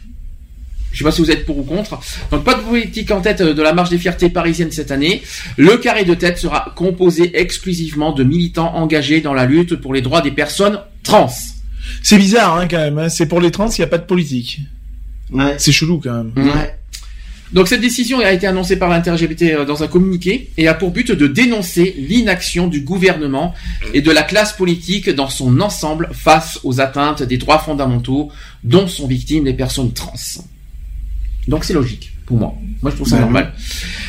Je 0.97 1.03
sais 1.03 1.05
pas 1.05 1.11
si 1.11 1.21
vous 1.21 1.29
êtes 1.29 1.45
pour 1.45 1.59
ou 1.59 1.63
contre. 1.63 1.99
Donc 2.31 2.43
pas 2.43 2.55
de 2.55 2.61
politique 2.61 3.11
en 3.11 3.21
tête 3.21 3.43
de 3.43 3.61
la 3.61 3.71
marche 3.71 3.91
des 3.91 3.99
fiertés 3.99 4.29
parisiennes 4.29 4.71
cette 4.71 4.89
année. 4.89 5.21
Le 5.55 5.77
carré 5.77 6.05
de 6.05 6.15
tête 6.15 6.39
sera 6.39 6.73
composé 6.75 7.39
exclusivement 7.39 8.13
de 8.13 8.23
militants 8.23 8.73
engagés 8.73 9.21
dans 9.21 9.35
la 9.35 9.45
lutte 9.45 9.75
pour 9.75 9.93
les 9.93 10.01
droits 10.01 10.21
des 10.21 10.31
personnes 10.31 10.79
trans. 11.03 11.29
C'est 12.01 12.17
bizarre, 12.17 12.57
hein, 12.57 12.67
quand 12.67 12.79
même. 12.79 12.97
hein. 12.97 13.09
C'est 13.09 13.27
pour 13.27 13.41
les 13.41 13.51
trans, 13.51 13.69
il 13.69 13.79
n'y 13.79 13.83
a 13.85 13.87
pas 13.87 13.99
de 13.99 14.05
politique. 14.05 14.61
Ouais. 15.31 15.53
C'est 15.59 15.71
chelou, 15.71 15.99
quand 16.03 16.13
même. 16.13 16.31
Ouais. 16.35 16.75
Donc 17.53 17.67
cette 17.67 17.81
décision 17.81 18.19
a 18.19 18.31
été 18.31 18.47
annoncée 18.47 18.75
par 18.75 18.89
l'inter-LGBT 18.89 19.41
euh, 19.43 19.65
dans 19.65 19.83
un 19.83 19.87
communiqué 19.87 20.49
et 20.57 20.67
a 20.67 20.73
pour 20.73 20.89
but 20.89 21.11
de 21.11 21.27
dénoncer 21.27 21.95
l'inaction 21.97 22.65
du 22.67 22.81
gouvernement 22.81 23.53
et 23.93 24.01
de 24.01 24.09
la 24.11 24.23
classe 24.23 24.53
politique 24.53 25.11
dans 25.11 25.29
son 25.29 25.61
ensemble 25.61 26.09
face 26.11 26.59
aux 26.63 26.81
atteintes 26.81 27.21
des 27.21 27.37
droits 27.37 27.59
fondamentaux 27.59 28.31
dont 28.63 28.87
sont 28.87 29.05
victimes 29.07 29.45
les 29.45 29.53
personnes 29.53 29.93
trans. 29.93 30.13
Donc 31.47 31.63
c'est 31.63 31.73
logique 31.73 32.11
pour 32.25 32.37
moi. 32.37 32.53
Moi 32.81 32.91
je 32.91 32.95
trouve 32.97 33.07
ça 33.07 33.19
normal. 33.19 33.53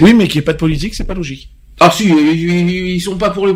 Oui, 0.00 0.14
mais 0.14 0.26
qu'il 0.28 0.38
n'y 0.38 0.42
ait 0.42 0.44
pas 0.44 0.52
de 0.52 0.58
politique, 0.58 0.94
c'est 0.94 1.04
pas 1.06 1.14
logique. 1.14 1.50
Ah 1.80 1.92
si, 1.94 2.08
ils, 2.08 2.70
ils- 2.96 3.00
sont 3.00 3.16
pas 3.16 3.30
pour 3.30 3.46
le, 3.46 3.52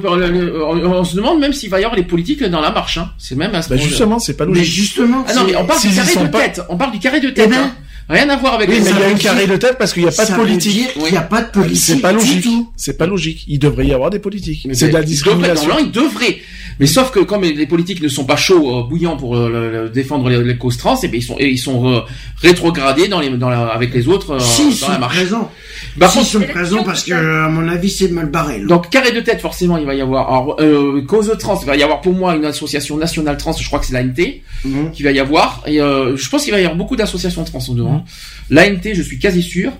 On 0.86 1.02
se 1.04 1.16
demande 1.16 1.40
même 1.40 1.52
s'il 1.52 1.68
va 1.70 1.80
y 1.80 1.84
avoir 1.84 1.96
les 1.96 2.04
politiques 2.04 2.42
dans 2.44 2.60
la 2.60 2.70
marche. 2.70 2.96
Hein. 2.98 3.10
C'est 3.18 3.34
même 3.34 3.52
à 3.54 3.62
ce 3.62 3.68
Bah 3.70 3.76
justement, 3.76 4.20
c'est 4.20 4.36
pas 4.36 4.46
Mais 4.46 4.58
logique. 4.58 4.72
justement, 4.74 5.24
Ah 5.26 5.34
non 5.34 5.42
mais 5.44 5.56
on 5.56 5.64
parle 5.64 5.80
du 5.80 5.88
carré 5.90 6.14
de 6.14 6.28
pas- 6.30 6.38
tête. 6.40 6.60
On 6.68 6.76
parle 6.76 6.92
du 6.92 6.98
carré 7.00 7.20
de 7.20 7.30
tête. 7.30 7.46
Eh 7.48 7.50
ben, 7.50 7.56
hein. 7.64 7.74
Rien 8.08 8.28
à 8.30 8.36
voir 8.36 8.54
avec 8.54 8.68
Oui, 8.68 8.76
les 8.76 8.82
mais 8.82 8.90
il 8.90 8.98
y 8.98 9.02
a 9.02 9.08
un 9.08 9.14
carré 9.14 9.46
de 9.46 9.56
tête 9.56 9.76
parce 9.78 9.92
qu'il 9.92 10.02
n'y 10.02 10.08
a 10.08 10.12
pas 10.12 10.26
de 10.26 10.34
politique. 10.34 10.92
qu'il 10.92 11.02
n'y 11.10 11.16
a 11.16 11.22
pas 11.22 11.40
de 11.42 11.50
politique. 11.50 11.82
C'est 11.82 11.96
pas 12.00 12.10
du 12.12 12.18
logique. 12.18 12.42
tout. 12.42 12.70
C'est 12.76 12.98
pas 12.98 13.06
logique. 13.06 13.44
Il 13.48 13.58
devrait 13.58 13.86
y 13.86 13.92
avoir 13.92 14.10
des 14.10 14.18
politiques. 14.18 14.66
Mais 14.68 14.74
C'est 14.74 14.88
de 14.88 14.92
la 14.92 15.00
il 15.00 15.06
discrimination. 15.06 15.70
il 15.80 15.90
devrait. 15.90 16.38
Mais 16.80 16.86
sauf 16.86 17.10
que 17.10 17.20
comme 17.20 17.42
les 17.42 17.66
politiques 17.66 18.02
ne 18.02 18.08
sont 18.08 18.24
pas 18.24 18.36
chauds, 18.36 18.78
euh, 18.80 18.82
bouillants 18.88 19.16
pour 19.16 19.36
euh, 19.36 19.48
le- 19.48 19.70
le- 19.84 19.88
défendre 19.90 20.28
les, 20.28 20.42
les 20.42 20.56
causes 20.56 20.76
trans, 20.76 20.98
et 21.02 21.08
bien 21.08 21.18
ils 21.20 21.22
sont, 21.22 21.36
et 21.38 21.48
ils 21.48 21.58
sont 21.58 21.86
euh, 21.92 22.00
rétrogradés 22.40 23.08
dans 23.08 23.20
les, 23.20 23.30
dans 23.30 23.48
la, 23.50 23.66
avec 23.68 23.92
les 23.94 24.08
autres 24.08 24.40
Si, 24.40 24.62
ils 24.62 24.70
dans 24.80 24.86
sont 24.86 24.92
la 24.92 24.98
marche. 24.98 25.16
présents. 25.16 25.50
Par 25.98 26.10
Si, 26.10 26.20
ils 26.20 26.24
sont 26.24 26.40
présents 26.40 26.82
parce 26.84 27.04
que, 27.04 27.12
à 27.12 27.48
mon 27.48 27.68
avis, 27.68 27.90
c'est 27.90 28.08
mal 28.08 28.26
barré. 28.30 28.58
là. 28.60 28.66
donc 28.66 28.90
carré 28.90 29.12
de 29.12 29.20
tête, 29.20 29.40
forcément, 29.40 29.76
il 29.78 29.86
va 29.86 29.94
y 29.94 30.00
avoir 30.00 30.28
alors, 30.28 30.56
euh, 30.60 31.02
cause 31.06 31.30
trans. 31.38 31.58
Il 31.60 31.66
va 31.66 31.76
y 31.76 31.82
avoir 31.82 32.00
pour 32.00 32.12
moi 32.14 32.34
une 32.34 32.44
association 32.44 32.96
nationale 32.96 33.36
trans. 33.36 33.52
Je 33.52 33.66
crois 33.66 33.78
que 33.78 33.86
c'est 33.86 33.94
l'ANT 33.94 34.40
Mhm. 34.64 34.92
qui 34.92 35.02
va 35.02 35.10
y 35.12 35.18
avoir. 35.20 35.62
Et 35.66 35.80
euh, 35.80 36.16
je 36.16 36.28
pense 36.28 36.44
qu'il 36.44 36.52
va 36.52 36.58
y 36.60 36.64
avoir 36.64 36.76
beaucoup 36.76 36.96
d'associations 36.96 37.44
trans 37.44 37.58
en 37.68 37.74
dehors. 37.74 37.90
hein. 37.92 38.04
L'ANT, 38.50 38.80
je 38.94 39.02
suis 39.02 39.18
quasi 39.18 39.42
sûr. 39.42 39.72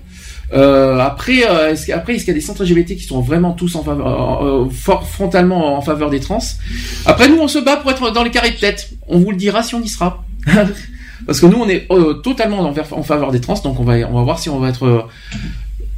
Euh, 0.53 0.99
après, 0.99 1.49
euh, 1.49 1.71
est-ce, 1.71 1.91
après, 1.93 2.15
est-ce 2.15 2.25
qu'il 2.25 2.33
y 2.33 2.37
a 2.37 2.41
des 2.41 2.45
centres 2.45 2.65
LGBT 2.65 2.97
qui 2.97 3.05
sont 3.05 3.21
vraiment 3.21 3.53
tous 3.53 3.75
en 3.75 3.83
faveur, 3.83 4.45
euh, 4.45 4.69
frontalement 4.71 5.77
en 5.77 5.81
faveur 5.81 6.11
des 6.11 6.21
trans? 6.21 6.39
Après, 7.07 7.29
nous, 7.29 7.39
on 7.39 7.49
se 7.49 7.59
bat 7.59 7.77
pour 7.77 7.91
être 7.91 8.11
dans 8.11 8.23
les 8.23 8.31
carrés 8.31 8.51
de 8.51 8.57
tête. 8.59 8.91
On 9.09 9.19
vous 9.19 9.31
le 9.31 9.37
dira 9.37 9.63
si 9.63 9.75
on 9.75 9.81
y 9.81 9.89
sera. 9.89 10.25
Parce 11.27 11.41
que 11.41 11.47
nous, 11.47 11.59
on 11.59 11.69
est 11.69 11.87
euh, 11.91 12.15
totalement 12.15 12.61
en, 12.61 12.75
en 12.75 13.03
faveur 13.03 13.31
des 13.31 13.41
trans, 13.41 13.55
donc 13.63 13.79
on 13.79 13.85
va, 13.85 13.95
on 14.09 14.15
va 14.15 14.23
voir 14.23 14.39
si 14.39 14.49
on 14.49 14.59
va 14.59 14.69
être 14.69 14.87
euh, 14.87 15.03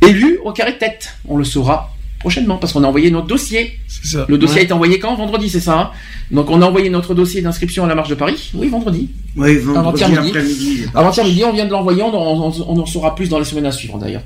élu 0.06 0.38
au 0.44 0.52
carré 0.52 0.72
de 0.72 0.78
tête. 0.78 1.16
On 1.26 1.36
le 1.36 1.44
saura 1.44 1.93
prochainement 2.24 2.56
parce 2.56 2.72
qu'on 2.72 2.82
a 2.84 2.86
envoyé 2.88 3.10
notre 3.10 3.26
dossier. 3.26 3.78
Ça. 4.02 4.24
Le 4.28 4.38
dossier 4.38 4.54
Ouais. 4.56 4.60
a 4.60 4.64
été 4.64 4.72
envoyé 4.72 4.98
quand? 4.98 5.14
Vendredi, 5.14 5.48
c'est 5.50 5.60
ça 5.60 5.78
hein? 5.78 5.90
Donc 6.30 6.50
on 6.50 6.60
a 6.62 6.66
envoyé 6.66 6.88
notre 6.90 7.14
dossier 7.14 7.42
d'inscription 7.42 7.84
à 7.84 7.86
la 7.86 7.94
marche 7.94 8.08
de 8.08 8.14
Paris. 8.14 8.50
Oui, 8.54 8.68
vendredi. 8.68 9.10
Oui, 9.36 9.56
vendredi 9.58 10.02
Avant-hier 10.04 10.08
midi. 10.22 10.28
après-midi. 10.30 10.82
Avant-hier 10.94 11.24
midi, 11.26 11.44
on 11.44 11.52
vient 11.52 11.66
de 11.66 11.70
l'envoyer, 11.70 12.02
on, 12.02 12.14
en- 12.14 12.48
on- 12.48 12.64
on 12.68 12.78
en 12.80 12.86
saura 12.86 13.14
plus 13.14 13.28
dans 13.28 13.38
les 13.38 13.44
semaines 13.44 13.66
à 13.66 13.72
suivre 13.72 13.98
d'ailleurs. 13.98 14.22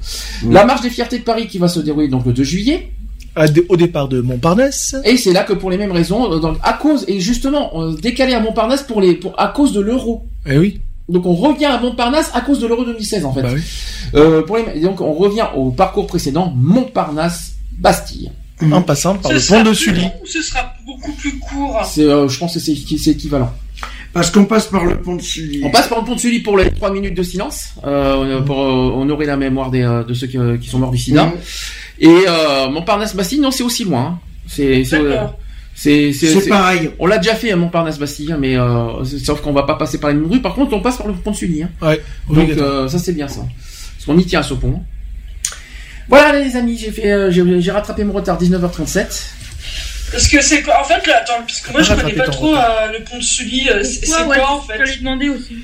La 0.49 0.65
marche 0.65 0.81
des 0.83 0.91
fiertés 0.91 1.19
de 1.19 1.25
Paris 1.25 1.47
qui 1.49 1.59
va 1.59 1.69
se 1.69 1.81
dérouler 1.81 2.09
donc 2.09 2.25
le 2.27 2.33
2 2.33 2.45
juillet. 2.45 2.91
Au 3.69 3.77
départ 3.77 4.09
de 4.09 4.21
Montparnasse. 4.21 4.97
Et 5.05 5.17
c'est 5.17 5.33
là 5.33 5.45
que 5.45 5.53
pour 5.53 5.71
les 5.71 5.77
mêmes 5.79 5.93
raisons, 5.93 6.33
euh, 6.33 6.39
donc 6.41 6.57
à 6.63 6.73
cause, 6.73 7.05
et 7.07 7.21
justement, 7.21 7.71
on 7.77 7.93
décalé 7.93 8.33
à 8.35 8.41
Montparnasse 8.41 8.83
pour 8.83 9.01
les, 9.01 9.15
pour, 9.15 9.33
à 9.39 9.49
cause 9.49 9.73
de 9.73 9.81
l'euro. 9.81 10.25
Eh 10.47 10.59
oui. 10.59 10.81
Donc 11.09 11.25
on 11.25 11.35
revient 11.35 11.67
à 11.67 11.79
Montparnasse 11.81 12.31
à 12.35 12.41
cause 12.43 12.59
de 12.59 12.67
l'euro 12.67 12.85
2016 12.85 13.25
en 13.25 13.33
fait. 13.33 13.43
Bah 13.43 13.51
oui. 13.55 13.61
Euh, 14.17 14.43
pour 14.43 14.57
les, 14.57 14.65
et 14.75 14.81
donc 14.81 15.01
on 15.01 15.13
revient 15.15 15.47
au 15.57 15.71
parcours 15.71 16.07
précédent, 16.09 16.53
Montparnasse, 16.57 17.55
Bastille. 17.79 18.31
En 18.73 18.83
passant 18.83 19.15
par 19.17 19.31
Ce 19.31 19.37
le 19.55 19.63
pont 19.63 19.71
de 19.71 19.75
Sully. 19.75 20.01
long 20.03 20.13
ce 20.25 20.43
sera 20.43 20.73
beaucoup 20.85 21.13
plus 21.13 21.39
court. 21.39 21.81
C'est, 21.89 22.03
euh, 22.03 22.27
je 22.29 22.39
pense 22.39 22.55
que 22.55 22.59
c'est, 22.61 22.75
c'est 22.75 23.11
équivalent. 23.13 23.53
Parce 24.13 24.31
qu'on 24.33 24.47
passe 24.47 24.67
par 24.67 24.85
le 24.85 25.01
pont 25.01 25.15
de 25.15 25.23
Sully. 25.23 25.61
On 25.65 25.71
passe 25.71 25.87
par 25.87 26.01
le 26.01 26.05
pont 26.05 26.17
de 26.17 26.21
Sully 26.21 26.41
pour 26.41 26.57
les 26.59 26.69
3 26.73 26.91
minutes 26.93 27.15
de 27.15 27.23
silence, 27.23 27.75
euh, 27.87 28.41
pour 28.43 28.61
euh, 28.61 29.01
honorer 29.01 29.27
la 29.27 29.37
mémoire 29.37 29.71
des, 29.71 29.83
de 30.07 30.13
ceux 30.13 30.27
qui, 30.27 30.39
qui 30.61 30.69
sont 30.69 30.81
morts 30.81 30.91
du 30.91 30.99
sida. 30.99 31.27
Mhm. 31.27 31.33
Et 32.01 32.25
euh, 32.27 32.69
Montparnasse-Bastille, 32.71 33.39
non, 33.39 33.53
c'est 33.53 33.63
aussi 33.63 33.85
loin. 33.85 34.01
hein. 34.01 34.19
C'est, 34.49 34.83
c'est, 34.85 34.97
euh, 34.97 35.11
D'accord. 35.11 35.39
c'est, 35.77 36.13
c'est, 36.13 36.27
C'est 36.33 36.41
c'est- 36.41 36.49
pareil. 36.49 36.91
On 36.99 37.07
l'a 37.07 37.19
déjà 37.19 37.37
fait 37.37 37.53
à 37.53 37.57
Montparnasse-Bastille, 37.57 38.33
hein, 38.33 38.39
mais 38.41 38.57
euh, 38.57 39.05
sauf 39.05 39.41
qu'on 39.41 39.53
va 39.53 39.63
pas 39.65 39.75
passer 39.77 39.99
par 40.01 40.11
les 40.11 40.17
mêmes 40.17 40.29
rues. 40.31 40.43
Par 40.43 40.55
contre, 40.55 40.73
on 40.73 40.81
passe 40.81 40.97
par 40.97 41.07
le 41.07 41.13
pont 41.13 41.31
de 41.31 41.37
Sully. 41.37 41.63
Hein. 41.63 41.71
Ouais. 41.81 42.01
Donc 42.29 42.51
euh, 42.51 42.89
ça 42.89 42.99
c'est 42.99 43.13
bien 43.13 43.29
ça. 43.29 43.43
Parce 43.95 44.05
qu'on 44.07 44.19
y 44.19 44.25
tient 44.25 44.41
à 44.41 44.43
ce 44.43 44.55
pont. 44.55 44.81
Voilà 46.09 46.39
les 46.41 46.57
amis, 46.57 46.79
j'ai 46.79 46.91
fait, 46.91 47.11
euh, 47.13 47.31
j'ai, 47.31 47.43
j'ai 47.61 47.71
rattrapé 47.71 48.05
mon 48.05 48.13
retard 48.15 48.41
19h37. 48.41 49.07
Parce 50.11 50.27
que 50.27 50.41
c'est 50.41 50.63
quoi 50.63 50.81
En 50.81 50.85
fait, 50.85 51.07
là, 51.07 51.19
attends, 51.21 51.43
parce 51.47 51.61
que 51.61 51.71
moi 51.73 51.83
je 51.83 51.93
connais 51.95 52.13
pas 52.15 52.25
trop 52.29 52.55
euh, 52.57 52.61
le 52.99 53.05
pont 53.05 53.19
de 53.19 53.23
Sully. 53.23 53.69
euh, 53.69 53.85
c'est 53.85 54.07
quoi 54.07 54.51
en 54.53 54.63
Je 54.63 54.67
fait 54.73 54.85
lui 54.87 54.99
demander 55.01 55.29
aussi. 55.29 55.59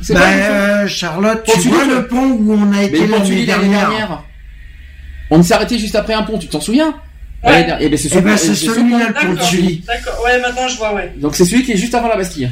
C'est 0.00 0.14
Bah, 0.14 0.20
euh, 0.28 0.86
Charlotte, 0.88 1.44
Pont 1.44 1.52
tu 1.60 1.68
vois 1.68 1.84
le 1.84 2.06
pont 2.06 2.22
où 2.30 2.52
on 2.54 2.72
a 2.72 2.76
Mais 2.76 2.86
été 2.86 3.06
le 3.06 3.12
pont 3.12 3.20
de 3.20 3.24
Sully 3.26 3.44
l'année 3.46 3.68
dernière 3.68 3.88
dernière. 3.90 4.22
On 5.30 5.42
s'est 5.42 5.54
arrêté 5.54 5.78
juste 5.78 5.94
après 5.94 6.14
un 6.14 6.22
pont, 6.22 6.38
tu 6.38 6.48
t'en 6.48 6.60
souviens 6.60 6.94
Ouais. 7.44 7.52
Dernière. 7.64 7.78
Eh 7.80 7.88
ben 7.90 7.98
c'est 7.98 8.08
ce 8.08 8.14
Eh 8.18 8.20
ben, 8.22 8.30
pont- 8.32 8.36
c'est 8.38 8.46
c'est 8.54 8.54
ce 8.66 8.74
celui-là, 8.74 8.98
pont. 8.98 9.06
le 9.08 9.12
pont 9.14 9.28
de 9.32 9.34
D'accord. 9.34 9.48
Sully. 9.48 9.84
D'accord, 9.86 10.22
ouais, 10.24 10.40
maintenant 10.40 10.68
je 10.68 10.76
vois, 10.76 10.94
ouais. 10.94 11.12
Donc 11.18 11.36
c'est 11.36 11.44
celui 11.44 11.64
qui 11.64 11.72
est 11.72 11.76
juste 11.76 11.94
avant 11.94 12.08
la 12.08 12.16
Bastille. 12.16 12.50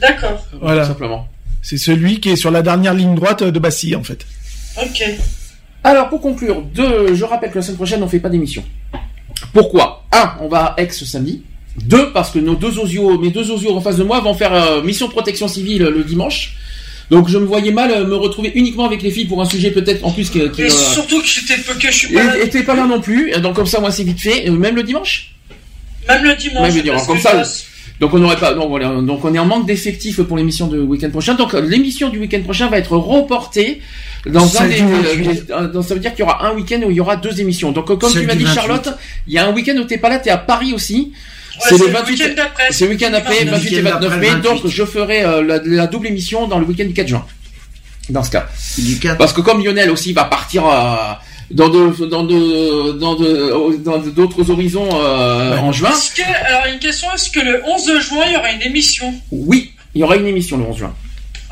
D'accord, 0.00 0.46
Tout 0.52 0.58
Voilà. 0.60 0.84
simplement. 0.86 1.28
C'est 1.62 1.78
celui 1.78 2.20
qui 2.20 2.30
est 2.30 2.36
sur 2.36 2.50
la 2.52 2.62
dernière 2.62 2.94
ligne 2.94 3.14
droite 3.16 3.42
de 3.42 3.58
Bastille, 3.58 3.96
en 3.96 4.04
fait. 4.04 4.24
ok. 4.80 5.02
Alors 5.84 6.08
pour 6.08 6.20
conclure, 6.22 6.62
deux, 6.62 7.14
je 7.14 7.24
rappelle 7.24 7.50
que 7.50 7.56
la 7.56 7.62
semaine 7.62 7.76
prochaine 7.76 8.02
on 8.02 8.08
fait 8.08 8.18
pas 8.18 8.30
d'émission. 8.30 8.64
Pourquoi? 9.52 10.04
Un, 10.10 10.32
on 10.40 10.48
va 10.48 10.64
à 10.64 10.80
Aix 10.80 10.88
ce 10.90 11.04
samedi. 11.04 11.42
Deux, 11.76 12.12
parce 12.12 12.30
que 12.30 12.38
nos 12.38 12.54
deux 12.54 12.78
osios, 12.78 13.18
mes 13.18 13.30
deux 13.30 13.50
osios 13.50 13.76
en 13.76 13.80
face 13.80 13.96
de 13.96 14.04
moi 14.04 14.20
vont 14.20 14.34
faire 14.34 14.54
euh, 14.54 14.82
mission 14.82 15.06
de 15.06 15.12
protection 15.12 15.46
civile 15.46 15.82
euh, 15.82 15.90
le 15.90 16.04
dimanche. 16.04 16.56
Donc 17.10 17.28
je 17.28 17.36
me 17.36 17.44
voyais 17.44 17.70
mal 17.70 17.90
euh, 17.90 18.06
me 18.06 18.14
retrouver 18.14 18.52
uniquement 18.54 18.86
avec 18.86 19.02
les 19.02 19.10
filles 19.10 19.26
pour 19.26 19.42
un 19.42 19.44
sujet 19.44 19.70
peut-être 19.72 20.04
en 20.06 20.10
plus 20.10 20.30
qui, 20.30 20.40
qui 20.52 20.62
Et 20.62 20.66
euh, 20.66 20.70
surtout 20.70 21.20
que 21.20 21.26
j'étais 21.26 21.60
peu 21.60 21.74
que 21.74 21.88
je 21.88 21.92
suis 21.92 22.14
pas 22.14 22.22
là. 22.22 22.38
et, 22.38 22.44
et 22.44 22.48
t'es 22.48 22.62
pas 22.62 22.74
là 22.74 22.86
non 22.86 23.00
plus. 23.00 23.32
Donc 23.42 23.54
comme 23.54 23.66
ça 23.66 23.80
moi 23.80 23.90
c'est 23.90 24.04
vite 24.04 24.20
fait. 24.20 24.48
Même 24.48 24.76
le 24.76 24.84
dimanche? 24.84 25.34
Même 26.08 26.24
le 26.24 26.34
dimanche. 26.34 26.66
Même 26.68 26.76
le 26.76 26.82
dimanche, 26.82 27.06
parce 27.06 27.08
comme 27.08 27.18
ça. 27.18 27.42
Donc 28.00 28.14
on 28.14 28.18
n'aurait 28.18 28.36
pas. 28.36 28.54
Donc, 28.54 28.68
voilà, 28.68 28.88
donc 29.02 29.24
on 29.24 29.34
est 29.34 29.38
en 29.38 29.44
manque 29.46 29.66
d'effectifs 29.66 30.22
pour 30.22 30.36
l'émission 30.36 30.66
de 30.66 30.80
week-end 30.80 31.10
prochain. 31.10 31.34
Donc 31.34 31.52
l'émission 31.52 32.08
du 32.08 32.18
week-end 32.18 32.42
prochain 32.42 32.68
va 32.68 32.78
être 32.78 32.96
reportée 32.96 33.80
des. 34.30 34.36
euh, 34.80 35.24
28. 35.24 35.50
euh, 35.50 35.68
donc, 35.68 35.84
ça 35.84 35.94
veut 35.94 36.00
dire 36.00 36.10
qu'il 36.14 36.20
y 36.20 36.22
aura 36.22 36.46
un 36.46 36.52
week-end 36.54 36.80
où 36.86 36.90
il 36.90 36.96
y 36.96 37.00
aura 37.00 37.16
deux 37.16 37.40
émissions. 37.40 37.72
Donc 37.72 37.90
euh, 37.90 37.96
comme 37.96 38.12
tu 38.12 38.22
m'as 38.26 38.34
dit 38.34 38.44
28. 38.44 38.54
Charlotte, 38.54 38.88
il 39.26 39.32
y 39.34 39.38
a 39.38 39.46
un 39.46 39.52
week-end 39.52 39.76
où 39.76 39.84
t'es 39.84 39.98
pas 39.98 40.08
là, 40.08 40.18
t'es 40.18 40.30
à 40.30 40.38
Paris 40.38 40.72
aussi. 40.72 41.12
Ouais, 41.56 41.60
c'est 41.68 41.78
le 41.78 41.86
le 41.86 41.92
28. 41.92 42.12
week-end 42.12 42.34
d'après. 42.36 42.64
C'est 42.70 42.84
le 42.86 42.90
week-end 42.92 43.12
après, 43.14 43.44
Le 43.44 43.50
28 43.52 43.66
et 43.66 43.76
week-end 43.76 43.90
29 43.94 44.00
d'après, 44.00 44.18
mai. 44.34 44.40
Donc 44.42 44.56
28. 44.62 44.68
je 44.70 44.84
ferai 44.84 45.24
euh, 45.24 45.42
la, 45.42 45.58
la 45.64 45.86
double 45.86 46.06
émission 46.08 46.48
dans 46.48 46.58
le 46.58 46.64
week-end 46.66 46.84
du 46.86 46.92
4 46.94 47.06
juin. 47.08 47.24
Dans 48.10 48.22
ce 48.22 48.30
cas. 48.30 48.46
Du 48.78 48.98
4. 48.98 49.16
Parce 49.18 49.32
que 49.32 49.40
comme 49.40 49.64
Lionel 49.64 49.90
aussi 49.90 50.12
va 50.12 50.24
partir, 50.24 50.66
euh, 50.66 50.94
dans 51.50 51.68
de, 51.68 52.04
dans 52.06 52.24
de, 52.24 52.92
dans 52.98 53.14
de, 53.14 53.76
dans 53.84 53.98
de- 53.98 54.10
d'autres 54.10 54.50
horizons 54.50 54.88
en 54.90 55.72
juin. 55.72 55.90
Que, 56.16 56.22
alors 56.46 56.66
une 56.72 56.78
question, 56.80 57.08
est-ce 57.14 57.30
que 57.30 57.40
le 57.40 57.62
11 57.66 58.00
juin, 58.00 58.24
il 58.26 58.32
y 58.32 58.36
aura 58.36 58.50
une 58.50 58.62
émission? 58.62 59.14
Oui, 59.30 59.72
il 59.94 60.00
y 60.00 60.04
aura 60.04 60.16
une 60.16 60.26
émission 60.26 60.56
le 60.56 60.64
11 60.64 60.76
juin. 60.78 60.94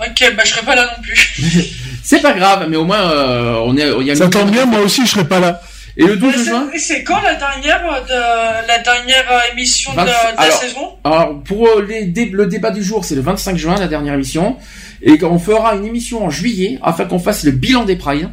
Ok, 0.06 0.34
bah 0.36 0.42
je 0.44 0.50
serai 0.50 0.62
pas 0.66 0.74
là 0.74 0.84
non 0.96 1.02
plus. 1.02 1.34
C'est 2.02 2.20
pas 2.20 2.32
grave, 2.32 2.66
mais 2.68 2.76
au 2.76 2.84
moins 2.84 3.00
euh, 3.10 3.56
on 3.64 3.76
est. 3.76 3.88
Il 4.00 4.06
y 4.06 4.10
a 4.10 4.16
Ça 4.16 4.28
tombe 4.28 4.50
bien, 4.50 4.66
moi 4.66 4.80
aussi, 4.80 5.04
je 5.06 5.10
serai 5.12 5.24
pas 5.26 5.40
là. 5.40 5.60
Et 5.96 6.04
le 6.06 6.16
12 6.16 6.34
C'est- 6.34 6.44
juin. 6.44 6.68
C'est 6.78 7.04
quand 7.04 7.20
la 7.20 7.34
dernière, 7.34 7.80
de, 8.08 8.66
la 8.66 8.78
dernière 8.78 9.24
euh, 9.30 9.52
émission 9.52 9.92
de, 9.92 9.98
de 10.00 10.04
20 10.06 10.10
la 10.42 10.50
saison? 10.50 10.88
alors, 11.04 11.42
pour 11.42 11.66
euh, 11.68 11.86
les 11.86 12.06
dé- 12.06 12.30
le 12.32 12.46
débat 12.46 12.70
du 12.70 12.82
jour, 12.82 13.04
c'est 13.04 13.14
le 13.14 13.20
25 13.20 13.56
juin, 13.58 13.76
la 13.78 13.88
dernière 13.88 14.14
émission. 14.14 14.56
Et 15.02 15.22
on 15.22 15.38
fera 15.38 15.74
une 15.74 15.84
émission 15.84 16.24
en 16.24 16.30
juillet 16.30 16.78
afin 16.82 17.04
qu'on 17.04 17.18
fasse 17.18 17.44
le 17.44 17.50
bilan 17.50 17.84
des 17.84 17.96
prides. 17.96 18.30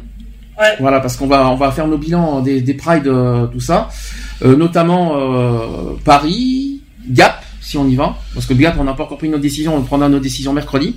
Ouais. 0.58 0.76
Voilà, 0.80 1.00
parce 1.00 1.16
qu'on 1.16 1.26
va, 1.26 1.48
on 1.48 1.56
va 1.56 1.70
faire 1.70 1.86
nos 1.86 1.98
bilans 1.98 2.40
des, 2.40 2.60
des 2.62 2.74
prides, 2.74 3.06
euh, 3.08 3.46
tout 3.46 3.60
ça. 3.60 3.88
Euh, 4.42 4.56
notamment 4.56 5.16
euh, 5.16 5.96
Paris, 6.04 6.80
Gap, 7.08 7.44
si 7.60 7.76
on 7.76 7.86
y 7.88 7.94
va. 7.94 8.16
Parce 8.34 8.46
que 8.46 8.54
Gap, 8.54 8.76
on 8.78 8.84
n'a 8.84 8.94
pas 8.94 9.02
encore 9.04 9.18
pris 9.18 9.28
nos 9.28 9.38
décisions, 9.38 9.76
on 9.76 9.82
prendra 9.82 10.08
nos 10.08 10.18
décisions 10.18 10.52
mercredi. 10.54 10.96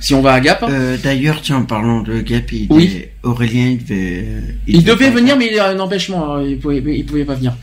Si 0.00 0.14
on 0.14 0.20
va 0.20 0.34
à 0.34 0.40
Gap. 0.40 0.62
Euh, 0.68 0.96
D'ailleurs, 1.02 1.40
tiens, 1.42 1.56
en 1.58 1.64
parlant 1.64 2.02
de 2.02 2.20
Gap, 2.20 2.52
il 2.52 2.66
Oui. 2.70 3.04
Aurélien, 3.22 3.68
il 3.70 3.78
devait... 3.84 4.26
Il, 4.66 4.84
devait 4.84 5.10
venir, 5.10 5.36
mais 5.36 5.48
il 5.52 5.58
a 5.58 5.68
un 5.70 5.78
empêchement, 5.80 6.34
hein, 6.36 6.42
il 6.46 6.58
pouvait, 6.58 6.82
il 6.84 7.06
pouvait 7.06 7.24
pas 7.24 7.34
venir. 7.34 7.54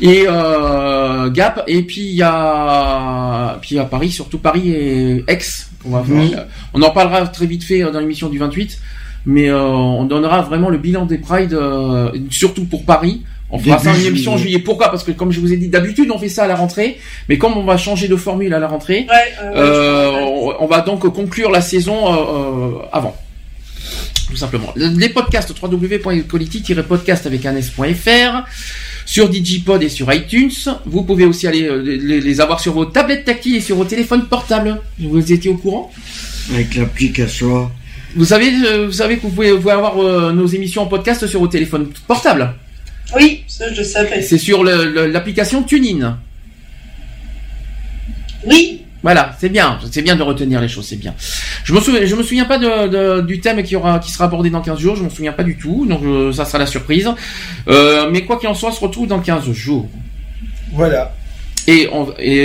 Et 0.00 0.24
euh, 0.28 1.30
Gap, 1.30 1.64
et 1.66 1.82
puis 1.82 2.02
il 2.02 2.14
y 2.14 2.22
a, 2.22 3.58
puis 3.60 3.78
à 3.78 3.84
Paris, 3.84 4.10
surtout 4.10 4.38
Paris 4.38 4.70
et 4.70 5.24
Aix. 5.28 5.38
On, 5.84 5.90
va 5.90 6.02
faire- 6.04 6.46
on 6.74 6.82
en 6.82 6.90
parlera 6.90 7.26
très 7.28 7.46
vite 7.46 7.64
fait 7.64 7.82
euh, 7.82 7.90
dans 7.90 8.00
l'émission 8.00 8.28
du 8.28 8.38
28, 8.38 8.78
mais 9.26 9.48
euh, 9.48 9.60
on 9.66 10.04
donnera 10.04 10.42
vraiment 10.42 10.68
le 10.70 10.78
bilan 10.78 11.06
des 11.06 11.18
Pride, 11.18 11.52
euh, 11.54 12.10
surtout 12.30 12.64
pour 12.66 12.84
Paris. 12.84 13.22
On 13.50 13.58
fera 13.58 13.78
ça 13.78 13.90
en 13.90 13.94
émission 14.08 14.32
en 14.32 14.36
juillet. 14.36 14.58
Pourquoi? 14.58 14.90
Parce 14.90 15.04
que 15.04 15.10
comme 15.12 15.32
je 15.32 15.40
vous 15.40 15.52
ai 15.52 15.56
dit, 15.56 15.68
d'habitude 15.68 16.10
on 16.12 16.18
fait 16.18 16.28
ça 16.28 16.44
à 16.44 16.46
la 16.46 16.54
rentrée, 16.56 16.98
mais 17.30 17.38
comme 17.38 17.56
on 17.56 17.64
va 17.64 17.76
changer 17.78 18.06
de 18.08 18.16
formule 18.16 18.52
à 18.52 18.58
la 18.58 18.68
rentrée, 18.68 19.06
Ouais, 19.08 19.34
euh, 19.42 19.52
euh, 19.56 20.10
on, 20.20 20.54
on 20.60 20.66
va 20.66 20.80
donc 20.82 21.00
conclure 21.14 21.50
la 21.50 21.62
saison 21.62 21.96
euh, 22.12 22.16
euh, 22.16 22.78
avant. 22.92 23.16
Tout 24.28 24.36
simplement. 24.36 24.70
Le- 24.76 24.88
Les 24.98 25.08
podcasts 25.08 25.54
www.equality-podcast 25.60 27.26
avec 27.26 27.46
un 27.46 27.56
s.fr 27.56 28.44
sur 29.06 29.30
Digipod 29.30 29.82
et 29.82 29.88
sur 29.88 30.12
iTunes. 30.12 30.50
Vous 30.84 31.02
pouvez 31.02 31.24
aussi 31.24 31.46
aller 31.46 31.66
les, 31.82 32.20
les 32.20 32.40
avoir 32.42 32.60
sur 32.60 32.74
vos 32.74 32.84
tablettes 32.84 33.24
tactiles 33.24 33.56
et 33.56 33.60
sur 33.62 33.76
vos 33.76 33.84
téléphones 33.84 34.26
portables. 34.26 34.78
Vous 35.00 35.32
étiez 35.32 35.50
au 35.50 35.56
courant? 35.56 35.90
Avec 36.52 36.74
l'application. 36.74 37.70
Vous 38.14 38.26
savez, 38.26 38.50
vous 38.84 38.92
savez 38.92 39.16
que 39.16 39.22
vous 39.22 39.30
pouvez, 39.30 39.52
vous 39.52 39.60
pouvez 39.60 39.72
avoir 39.72 39.96
nos 40.34 40.46
émissions 40.46 40.82
en 40.82 40.86
podcast 40.86 41.26
sur 41.26 41.40
vos 41.40 41.48
téléphones 41.48 41.88
portables. 42.06 42.52
Oui, 43.16 43.44
ça 43.46 43.72
je 43.72 43.78
le 43.78 43.84
savais. 43.84 44.22
C'est 44.22 44.38
sur 44.38 44.62
l'application 44.64 45.62
TuneIn. 45.62 46.18
Oui. 48.46 48.82
Voilà, 49.02 49.36
c'est 49.38 49.48
bien, 49.48 49.78
c'est 49.92 50.02
bien 50.02 50.16
de 50.16 50.22
retenir 50.24 50.60
les 50.60 50.66
choses, 50.68 50.86
c'est 50.88 50.96
bien. 50.96 51.14
Je 51.62 51.72
me 51.72 51.80
souviens, 51.80 52.04
je 52.04 52.16
me 52.16 52.22
souviens 52.24 52.44
pas 52.46 52.58
de, 52.58 52.88
de- 52.88 53.20
du 53.20 53.40
thème 53.40 53.62
qui 53.62 53.76
aura, 53.76 54.00
qui 54.00 54.10
sera 54.10 54.24
abordé 54.24 54.50
dans 54.50 54.60
15 54.60 54.78
jours, 54.80 54.96
je 54.96 55.04
m'en 55.04 55.10
souviens 55.10 55.32
pas 55.32 55.44
du 55.44 55.56
tout, 55.56 55.86
donc 55.88 56.02
euh, 56.02 56.32
ça 56.32 56.44
sera 56.44 56.58
la 56.58 56.66
surprise. 56.66 57.08
Euh, 57.68 58.10
mais 58.10 58.24
quoi 58.24 58.38
qu'il 58.40 58.48
en 58.48 58.54
soit, 58.54 58.70
on 58.70 58.72
se 58.72 58.80
retrouve 58.80 59.06
dans 59.06 59.20
15 59.20 59.52
jours. 59.52 59.88
Voilà. 60.72 61.14
Et, 61.68 61.88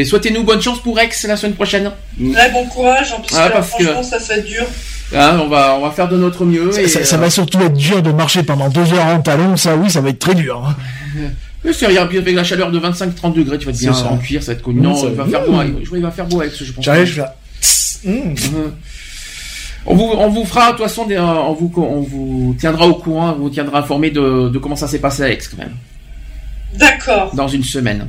souhaitez-nous 0.05 0.43
bonne 0.43 0.61
chance 0.61 0.79
pour 0.81 0.99
Aix 0.99 1.09
la 1.27 1.37
semaine 1.37 1.55
prochaine. 1.55 1.89
Là, 2.19 2.49
bon 2.49 2.65
courage, 2.67 3.13
hein, 3.13 3.21
parce 3.21 3.33
Ah, 3.35 3.47
que 3.47 3.53
parce 3.53 3.71
que- 3.71 3.83
franchement, 3.85 4.03
ça, 4.03 4.19
ça 4.19 4.33
va 4.35 4.39
être 4.39 4.45
dur. 4.45 4.65
Hein, 5.15 5.39
on 5.43 5.47
va, 5.47 5.75
on 5.77 5.81
va 5.81 5.91
faire 5.91 6.09
de 6.09 6.17
notre 6.17 6.43
mieux. 6.45 6.71
Ça, 6.71 6.81
et, 6.81 6.87
ça- 6.87 7.03
ça 7.03 7.15
euh, 7.15 7.19
va 7.19 7.29
surtout 7.29 7.59
être 7.61 7.73
dur 7.75 8.01
de 8.01 8.11
marcher 8.11 8.43
pendant 8.43 8.69
deux 8.69 8.91
heures 8.93 9.05
en 9.07 9.21
talon, 9.21 9.55
ça 9.57 9.75
oui, 9.75 9.89
ça 9.89 10.01
va 10.01 10.09
être 10.09 10.19
très 10.19 10.35
dur. 10.35 10.63
hein. 10.67 10.75
mais 11.63 11.71
c'est 11.73 11.87
rien, 11.87 12.01
avec 12.03 12.35
la 12.35 12.43
chaleur 12.43 12.71
de 12.71 12.79
25-30 12.79 13.33
degrés, 13.33 13.57
tu 13.59 13.65
vas 13.67 13.71
te 13.73 13.77
bien 13.77 13.93
ça. 13.93 14.07
en 14.07 14.17
cuir, 14.17 14.41
ça 14.41 14.51
va 14.53 14.57
être 14.57 14.63
connu. 14.63 14.81
Non, 14.81 14.95
ça- 14.95 15.07
il 15.07 15.13
va 15.15 15.25
faire 15.25 15.45
beau, 15.45 15.53
hein, 15.55 15.67
il 15.93 16.01
va 16.01 16.11
faire 16.11 16.25
beau 16.25 16.41
avec 16.41 16.53
ce, 16.53 16.63
je 16.63 16.71
pense. 16.73 16.83
J'arrive, 16.83 17.05
je 17.05 17.21
vais. 17.21 17.27
On 19.85 19.95
vous, 19.95 20.05
on 20.17 20.29
vous 20.29 20.45
fera, 20.45 20.67
de 20.71 20.77
toute 20.77 20.85
façon, 20.85 21.05
des- 21.05 21.15
euh, 21.17 21.21
on 21.21 21.51
vous, 21.53 21.69
on 21.77 21.99
vous 21.99 22.55
tiendra 22.57 22.87
au 22.87 22.93
courant, 22.93 23.31
on 23.37 23.41
vous 23.43 23.49
tiendra 23.49 23.79
informé 23.79 24.11
de, 24.11 24.47
de 24.47 24.57
comment 24.57 24.77
ça 24.77 24.87
s'est 24.87 24.99
passé 24.99 25.23
à 25.23 25.29
Aix, 25.29 25.37
quand 25.51 25.57
même. 25.57 25.73
D'accord. 26.75 27.35
Dans 27.35 27.49
une 27.49 27.65
semaine. 27.65 28.07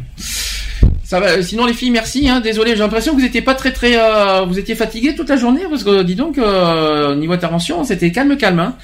Ça 1.14 1.20
va, 1.20 1.26
euh, 1.28 1.42
sinon 1.42 1.64
les 1.64 1.74
filles, 1.74 1.92
merci, 1.92 2.28
hein, 2.28 2.40
désolé, 2.40 2.72
j'ai 2.72 2.78
l'impression 2.82 3.14
que 3.14 3.20
vous 3.20 3.24
étiez 3.24 3.40
pas 3.40 3.54
très 3.54 3.70
très, 3.70 3.92
euh, 3.96 4.40
vous 4.46 4.58
étiez 4.58 4.74
fatigués 4.74 5.14
toute 5.14 5.28
la 5.28 5.36
journée, 5.36 5.60
parce 5.70 5.84
que, 5.84 6.02
dis 6.02 6.16
donc, 6.16 6.38
euh, 6.38 7.14
niveau 7.14 7.34
intervention, 7.34 7.84
c'était 7.84 8.10
calme 8.10 8.36
calme, 8.36 8.58
hein. 8.58 8.76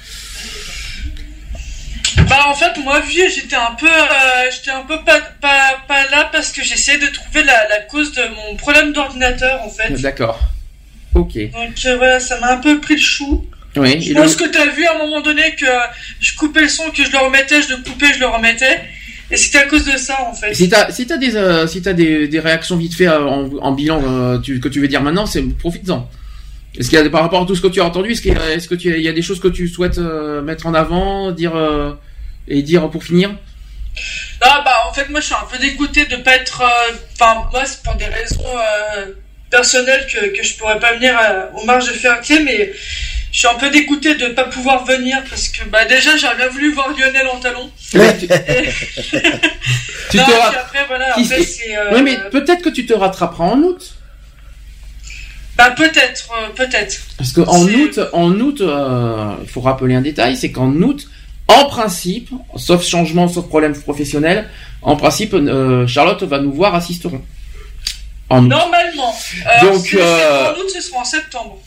Bah 2.29 2.45
en 2.47 2.55
fait 2.55 2.71
moi 2.85 3.01
vu 3.01 3.21
j'étais 3.35 3.57
un 3.57 3.75
peu 3.77 3.87
euh, 3.89 4.49
j'étais 4.49 4.71
un 4.71 4.83
peu 4.83 4.97
pas, 5.03 5.19
pas, 5.41 5.81
pas 5.89 6.03
là 6.09 6.29
parce 6.31 6.53
que 6.53 6.63
j'essayais 6.63 6.97
de 6.99 7.07
trouver 7.07 7.43
la, 7.43 7.67
la 7.67 7.79
cause 7.89 8.13
de 8.13 8.21
mon 8.35 8.55
problème 8.55 8.93
d'ordinateur 8.93 9.61
en 9.63 9.69
fait. 9.69 9.91
D'accord. 10.01 10.39
Ok. 11.15 11.33
Donc 11.51 11.73
euh, 11.85 11.97
voilà 11.97 12.21
ça 12.21 12.39
m'a 12.39 12.53
un 12.53 12.57
peu 12.57 12.79
pris 12.79 12.95
le 12.95 13.01
chou. 13.01 13.45
Oui. 13.75 14.01
Je 14.01 14.13
pense 14.13 14.39
le- 14.39 14.45
que 14.47 14.51
t'as 14.51 14.67
vu 14.67 14.85
à 14.85 14.95
un 14.95 14.97
moment 14.99 15.19
donné 15.21 15.55
que 15.55 15.65
je 16.21 16.33
coupais 16.35 16.61
le 16.61 16.69
son, 16.69 16.89
que 16.91 17.03
je 17.03 17.11
le 17.11 17.17
remettais, 17.17 17.61
je 17.63 17.69
le 17.69 17.77
coupais, 17.77 18.13
je 18.13 18.19
le 18.19 18.27
remettais. 18.27 18.79
Et 19.31 19.37
c'était 19.37 19.59
à 19.59 19.65
cause 19.67 19.85
de 19.85 19.97
ça 19.97 20.17
en 20.29 20.33
fait. 20.33 20.53
Si 20.53 20.67
t'as 20.69 20.91
si 20.91 21.07
t'as 21.07 21.17
des 21.17 21.35
euh, 21.35 21.65
si 21.65 21.81
t'as 21.81 21.93
des, 21.93 22.27
des 22.27 22.39
réactions 22.39 22.75
vite 22.75 22.93
fait 22.93 23.07
euh, 23.07 23.25
en, 23.25 23.49
en 23.59 23.71
bilan 23.71 24.01
euh, 24.03 24.37
tu- 24.39 24.59
que 24.59 24.67
tu 24.67 24.81
veux 24.81 24.87
dire 24.89 25.01
maintenant, 25.01 25.25
c'est 25.25 25.41
profites-en. 25.57 26.09
Est-ce 26.77 26.89
qu'il 26.89 26.99
y 26.99 27.01
a 27.01 27.09
par 27.09 27.21
rapport 27.21 27.41
à 27.43 27.45
tout 27.45 27.55
ce 27.55 27.61
que 27.61 27.67
tu 27.67 27.81
as 27.81 27.85
entendu, 27.85 28.11
est-ce 28.11 28.21
qu'il 28.21 28.33
y 28.33 28.35
a, 28.37 28.49
est-ce 28.53 28.67
que 28.67 28.75
tu 28.75 28.89
il 28.89 29.01
y 29.01 29.07
a 29.07 29.13
des 29.13 29.21
choses 29.21 29.39
que 29.39 29.47
tu 29.47 29.67
souhaites 29.67 29.97
euh, 29.97 30.41
mettre 30.41 30.67
en 30.67 30.73
avant, 30.73 31.31
dire 31.31 31.53
et 32.47 32.61
dire 32.61 32.89
pour 32.89 33.03
finir? 33.03 33.31
Ah 34.41 34.61
bah 34.65 34.75
en 34.89 34.93
fait 34.93 35.09
moi 35.09 35.19
je 35.19 35.25
suis 35.27 35.35
un 35.35 35.47
peu 35.51 35.57
dégoûté 35.57 36.05
de 36.05 36.17
pas 36.17 36.35
être. 36.35 36.61
Enfin 37.13 37.43
moi 37.51 37.63
c'est 37.65 37.81
pour 37.83 37.95
des 37.95 38.05
raisons 38.05 38.43
personnelles 39.49 40.07
que, 40.11 40.37
que 40.37 40.43
je 40.43 40.57
pourrais 40.57 40.79
pas 40.79 40.93
venir 40.95 41.13
aux 41.55 41.65
marges 41.65 41.87
de 41.87 41.93
Fertier, 41.93 42.39
mais 42.41 42.71
je 43.31 43.39
suis 43.39 43.47
un 43.47 43.55
peu 43.55 43.69
dégoûté 43.69 44.15
de 44.15 44.27
pas 44.27 44.45
pouvoir 44.45 44.85
venir 44.85 45.23
parce 45.29 45.47
que 45.47 45.63
bah 45.65 45.85
déjà 45.85 46.17
j'aurais 46.17 46.35
bien 46.35 46.49
voulu 46.49 46.73
voir 46.73 46.89
Lionel 46.89 47.27
en 47.27 47.39
talon. 47.39 47.69
Tu 50.09 50.17
Non, 50.17 50.25
te 50.25 50.31
après 50.31 50.85
voilà 50.87 51.11
après 51.11 51.39
euh, 51.69 51.91
Oui, 51.93 52.01
mais 52.03 52.17
peut-être 52.31 52.61
que 52.61 52.69
tu 52.69 52.85
te 52.85 52.93
rattraperas 52.93 53.45
en 53.45 53.61
août. 53.61 53.93
Bah 55.57 55.71
peut-être 55.71 56.29
euh, 56.33 56.49
peut-être. 56.53 56.99
Parce 57.17 57.31
que 57.31 57.41
en 57.41 57.65
août, 57.65 57.99
en 58.11 58.31
août, 58.31 58.59
euh, 58.59 59.35
il 59.41 59.47
faut 59.47 59.61
rappeler 59.61 59.95
un 59.95 60.01
détail, 60.01 60.35
c'est 60.35 60.51
qu'en 60.51 60.73
août, 60.73 61.07
en 61.47 61.65
principe, 61.65 62.29
sauf 62.55 62.85
changement, 62.85 63.27
sauf 63.27 63.47
problème 63.47 63.73
professionnel, 63.73 64.49
en 64.81 64.95
principe, 64.95 65.33
euh, 65.33 65.85
Charlotte 65.87 66.23
va 66.23 66.39
nous 66.39 66.51
voir 66.51 66.75
assisteront. 66.75 67.21
En 68.29 68.45
août. 68.45 68.49
Normalement. 68.49 69.13
Euh, 69.45 69.65
Donc, 69.65 69.85
si 69.85 69.97
euh, 69.97 70.51
En 70.51 70.59
août 70.59 70.69
ce 70.73 70.81
sera 70.81 70.99
en 70.99 71.05
septembre. 71.05 71.59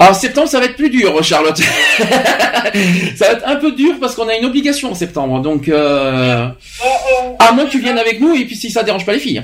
En 0.00 0.14
septembre, 0.14 0.48
ça 0.48 0.58
va 0.58 0.64
être 0.64 0.76
plus 0.76 0.88
dur, 0.90 1.22
Charlotte. 1.22 1.58
ça 3.16 3.26
va 3.26 3.32
être 3.32 3.46
un 3.46 3.56
peu 3.56 3.72
dur 3.72 3.94
parce 4.00 4.14
qu'on 4.14 4.26
a 4.28 4.34
une 4.34 4.46
obligation 4.46 4.90
en 4.90 4.94
septembre. 4.94 5.40
Donc, 5.42 5.68
euh, 5.68 6.48
à 7.38 7.52
moins 7.52 7.66
que 7.66 7.70
tu 7.70 7.80
viennes 7.80 7.98
avec 7.98 8.20
nous 8.20 8.34
et 8.34 8.44
puis 8.46 8.56
si 8.56 8.70
ça 8.70 8.82
dérange 8.82 9.04
pas 9.04 9.12
les 9.12 9.18
filles. 9.18 9.42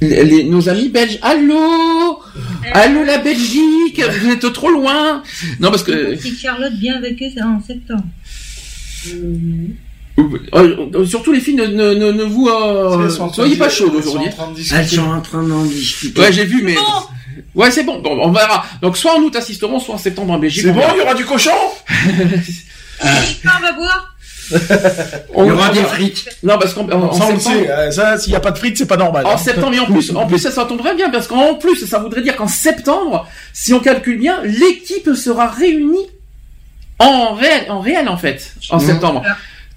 Les- 0.00 0.24
les- 0.24 0.44
nos 0.44 0.68
amis 0.68 0.88
belges, 0.90 1.18
allô? 1.22 2.20
Allô 2.72 3.04
la 3.04 3.18
Belgique? 3.18 4.00
Vous 4.22 4.30
êtes 4.30 4.52
trop 4.52 4.70
loin 4.70 5.22
Non, 5.60 5.70
parce 5.70 5.82
que... 5.82 6.16
Si 6.16 6.36
Charlotte 6.36 6.74
vient 6.74 6.96
avec 6.96 7.20
eux, 7.22 7.26
c'est 7.34 7.42
en 7.42 7.60
septembre. 7.60 8.04
Euh, 9.08 10.22
euh, 10.94 11.04
surtout 11.06 11.32
les 11.32 11.40
filles, 11.40 11.54
ne, 11.56 11.66
ne, 11.66 11.94
ne, 11.94 12.12
ne 12.12 12.22
vous 12.22 12.48
euh, 12.48 13.08
soyez 13.32 13.56
pas 13.56 13.68
chaudes 13.68 13.94
aujourd'hui. 13.96 14.28
Elles 14.72 14.88
sont 14.88 15.02
en 15.02 15.20
train 15.20 15.42
d'en 15.42 15.64
discuter. 15.64 16.20
Ouais, 16.20 16.32
j'ai 16.32 16.44
vu, 16.44 16.62
mais 16.62 16.76
ouais, 17.54 17.70
c'est 17.70 17.82
bon. 17.84 18.00
Bon, 18.00 18.18
on 18.20 18.30
verra. 18.32 18.64
Donc 18.82 18.96
soit 18.96 19.14
en 19.16 19.20
août 19.20 19.34
assisteront, 19.36 19.80
soit 19.80 19.94
en 19.94 19.98
septembre 19.98 20.32
en 20.32 20.38
Belgique. 20.38 20.62
C'est 20.64 20.70
on 20.70 20.74
bon, 20.74 20.80
verra. 20.80 20.92
il 20.94 20.98
y 20.98 21.02
aura 21.02 21.14
du 21.14 21.24
cochon? 21.24 21.50
Ah, 23.00 23.08
on 23.58 23.62
va 23.62 23.72
boire 23.72 24.10
On- 25.34 25.44
Il 25.44 25.48
y 25.48 25.50
aura 25.50 25.70
des 25.70 25.80
frites. 25.82 26.28
Non, 26.42 26.58
parce 26.58 26.74
qu'en 26.74 26.86
en, 26.90 27.02
en 27.04 27.12
Ça, 27.12 27.24
on 27.28 27.32
le 27.32 27.38
septembre, 27.40 27.56
sait, 27.64 27.70
euh, 27.70 27.90
ça, 27.90 28.18
s'il 28.18 28.30
n'y 28.30 28.36
a 28.36 28.40
pas 28.40 28.50
de 28.50 28.58
frites, 28.58 28.76
c'est 28.76 28.86
pas 28.86 28.96
normal. 28.98 29.24
en 29.26 29.30
hein. 29.32 29.36
septembre 29.38 29.74
et 29.74 29.78
en 29.80 29.86
plus, 29.86 30.14
en 30.14 30.26
plus, 30.26 30.38
ça, 30.38 30.50
ça 30.50 30.64
tomberait 30.66 30.94
bien 30.94 31.08
parce 31.10 31.26
qu'en 31.28 31.54
plus, 31.54 31.86
ça 31.86 31.98
voudrait 31.98 32.20
dire 32.22 32.36
qu'en 32.36 32.46
septembre, 32.48 33.26
si 33.54 33.72
on 33.72 33.80
calcule 33.80 34.18
bien, 34.18 34.40
l'équipe 34.44 35.14
sera 35.14 35.48
réunie 35.48 36.06
en 36.98 37.34
réel, 37.34 37.64
en 37.70 37.80
réel 37.80 38.08
en 38.08 38.16
fait, 38.18 38.54
en 38.70 38.78
Mhm. 38.78 38.86
septembre. 38.86 39.22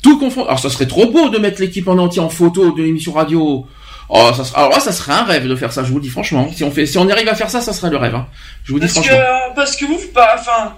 Tout 0.04 0.20
confond. 0.20 0.46
Alors, 0.46 0.60
ça 0.60 0.70
serait 0.70 0.86
trop 0.86 1.08
beau 1.10 1.30
de 1.30 1.38
mettre 1.40 1.60
l'équipe 1.62 1.88
en 1.88 1.98
entier 1.98 2.22
en 2.22 2.30
photo 2.30 2.72
de 2.72 2.84
l'émission 2.84 3.14
radio. 3.14 3.66
Oh, 4.10 4.32
ça 4.36 4.44
serait, 4.46 4.58
alors 4.58 4.72
là, 4.72 4.80
ça 4.80 4.92
serait 4.94 5.12
un 5.14 5.24
rêve 5.24 5.48
de 5.48 5.56
faire 5.56 5.74
ça. 5.74 5.84
Je 5.84 5.90
vous 5.90 5.96
le 5.98 6.02
dis 6.04 6.10
franchement. 6.10 6.50
Si 6.56 6.64
on 6.64 6.72
fait, 6.72 6.86
si 6.86 6.98
on 6.98 7.10
arrive 7.10 7.28
à 7.28 7.36
faire 7.36 7.50
ça, 7.50 7.60
ça 7.62 7.74
serait 7.74 7.90
le 7.90 7.98
rêve. 7.98 8.16
hein. 8.16 8.28
Je 8.64 8.72
vous 8.72 8.80
dis 8.80 8.86
Parce 8.88 9.00
que, 9.00 9.02
franchement. 9.04 9.20
euh, 9.20 9.54
parce 9.56 9.76
que 9.76 9.86
vous, 9.86 10.00
bah, 10.16 10.36
enfin, 10.40 10.74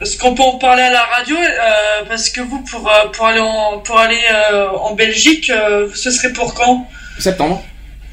parce 0.00 0.16
qu'on 0.16 0.34
peut 0.34 0.42
en 0.42 0.58
parler 0.58 0.82
à 0.82 0.90
la 0.90 1.02
radio, 1.04 1.36
euh, 1.36 2.02
parce 2.08 2.28
que 2.30 2.40
vous, 2.40 2.58
pour, 2.64 2.88
euh, 2.88 3.08
pour 3.12 3.26
aller 3.26 3.38
en, 3.40 3.78
pour 3.78 3.98
aller 4.00 4.18
euh, 4.52 4.68
en 4.70 4.94
Belgique, 4.94 5.48
euh, 5.50 5.88
ce 5.94 6.10
serait 6.10 6.32
pour 6.32 6.54
quand? 6.54 6.88
Septembre. 7.20 7.62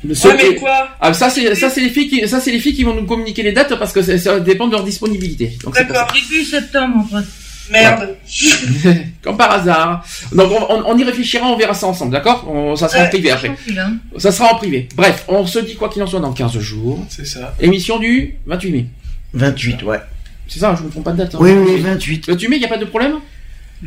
Ouais, 0.06 0.16
mais 0.38 0.56
quoi? 0.56 0.88
Ah, 1.02 1.14
ça 1.14 1.30
c'est 1.30 1.54
ça 1.56 1.70
c'est 1.70 1.82
les 1.82 1.90
filles 1.90 2.08
qui 2.08 2.26
ça 2.26 2.40
c'est 2.40 2.52
les 2.52 2.60
filles 2.60 2.74
qui 2.74 2.86
vont 2.86 2.94
nous 2.94 3.06
communiquer 3.06 3.44
les 3.44 3.52
dates 3.52 3.76
parce 3.78 3.92
que 3.92 4.02
ça, 4.02 4.18
ça 4.18 4.40
dépend 4.40 4.68
de 4.68 4.72
leur 4.72 4.84
disponibilité. 4.86 5.58
Ça. 5.74 5.84
Début 6.14 6.46
septembre, 6.46 7.00
en 7.00 7.18
fait. 7.20 7.26
Merde. 7.72 8.16
comme 9.24 9.38
par 9.38 9.52
hasard. 9.52 10.06
Donc 10.34 10.52
on, 10.52 10.74
on- 10.74 10.84
on 10.88 10.98
y 10.98 11.04
réfléchira, 11.04 11.46
on 11.48 11.58
verra 11.58 11.74
ça 11.74 11.88
ensemble, 11.88 12.12
d'accord 12.12 12.46
On- 12.50 12.76
Ça 12.76 12.88
sera 12.90 13.04
en 13.06 13.10
privé 13.10 13.32
après. 13.32 13.50
hein. 13.78 13.94
Ça 14.18 14.32
sera 14.32 14.54
en 14.54 14.56
privé. 14.56 14.88
Bref, 14.96 15.26
on 15.28 15.46
se 15.46 15.60
dit 15.60 15.76
quoi 15.76 15.90
qu'il 15.90 16.02
en 16.04 16.08
soit 16.08 16.20
dans 16.20 16.34
15 16.34 16.58
jours. 16.60 17.06
C'est 17.10 17.26
ça. 17.26 17.54
Émission 17.60 18.00
du 18.00 18.36
28 18.46 18.72
mai. 18.72 18.86
28, 19.34 19.84
ouais. 19.84 20.00
C'est 20.48 20.60
ça, 20.60 20.76
je 20.78 20.84
me 20.84 20.90
trompe 20.90 21.04
pas 21.04 21.12
de 21.12 21.18
date. 21.18 21.36
hein. 21.36 21.40
Oui, 21.42 21.52
oui, 21.52 21.80
28. 21.82 22.30
28 22.30 22.48
mai, 22.48 22.56
il 22.56 22.60
n'y 22.60 22.66
a 22.66 22.70
pas 22.70 22.78
de 22.78 22.86
problème 22.86 23.18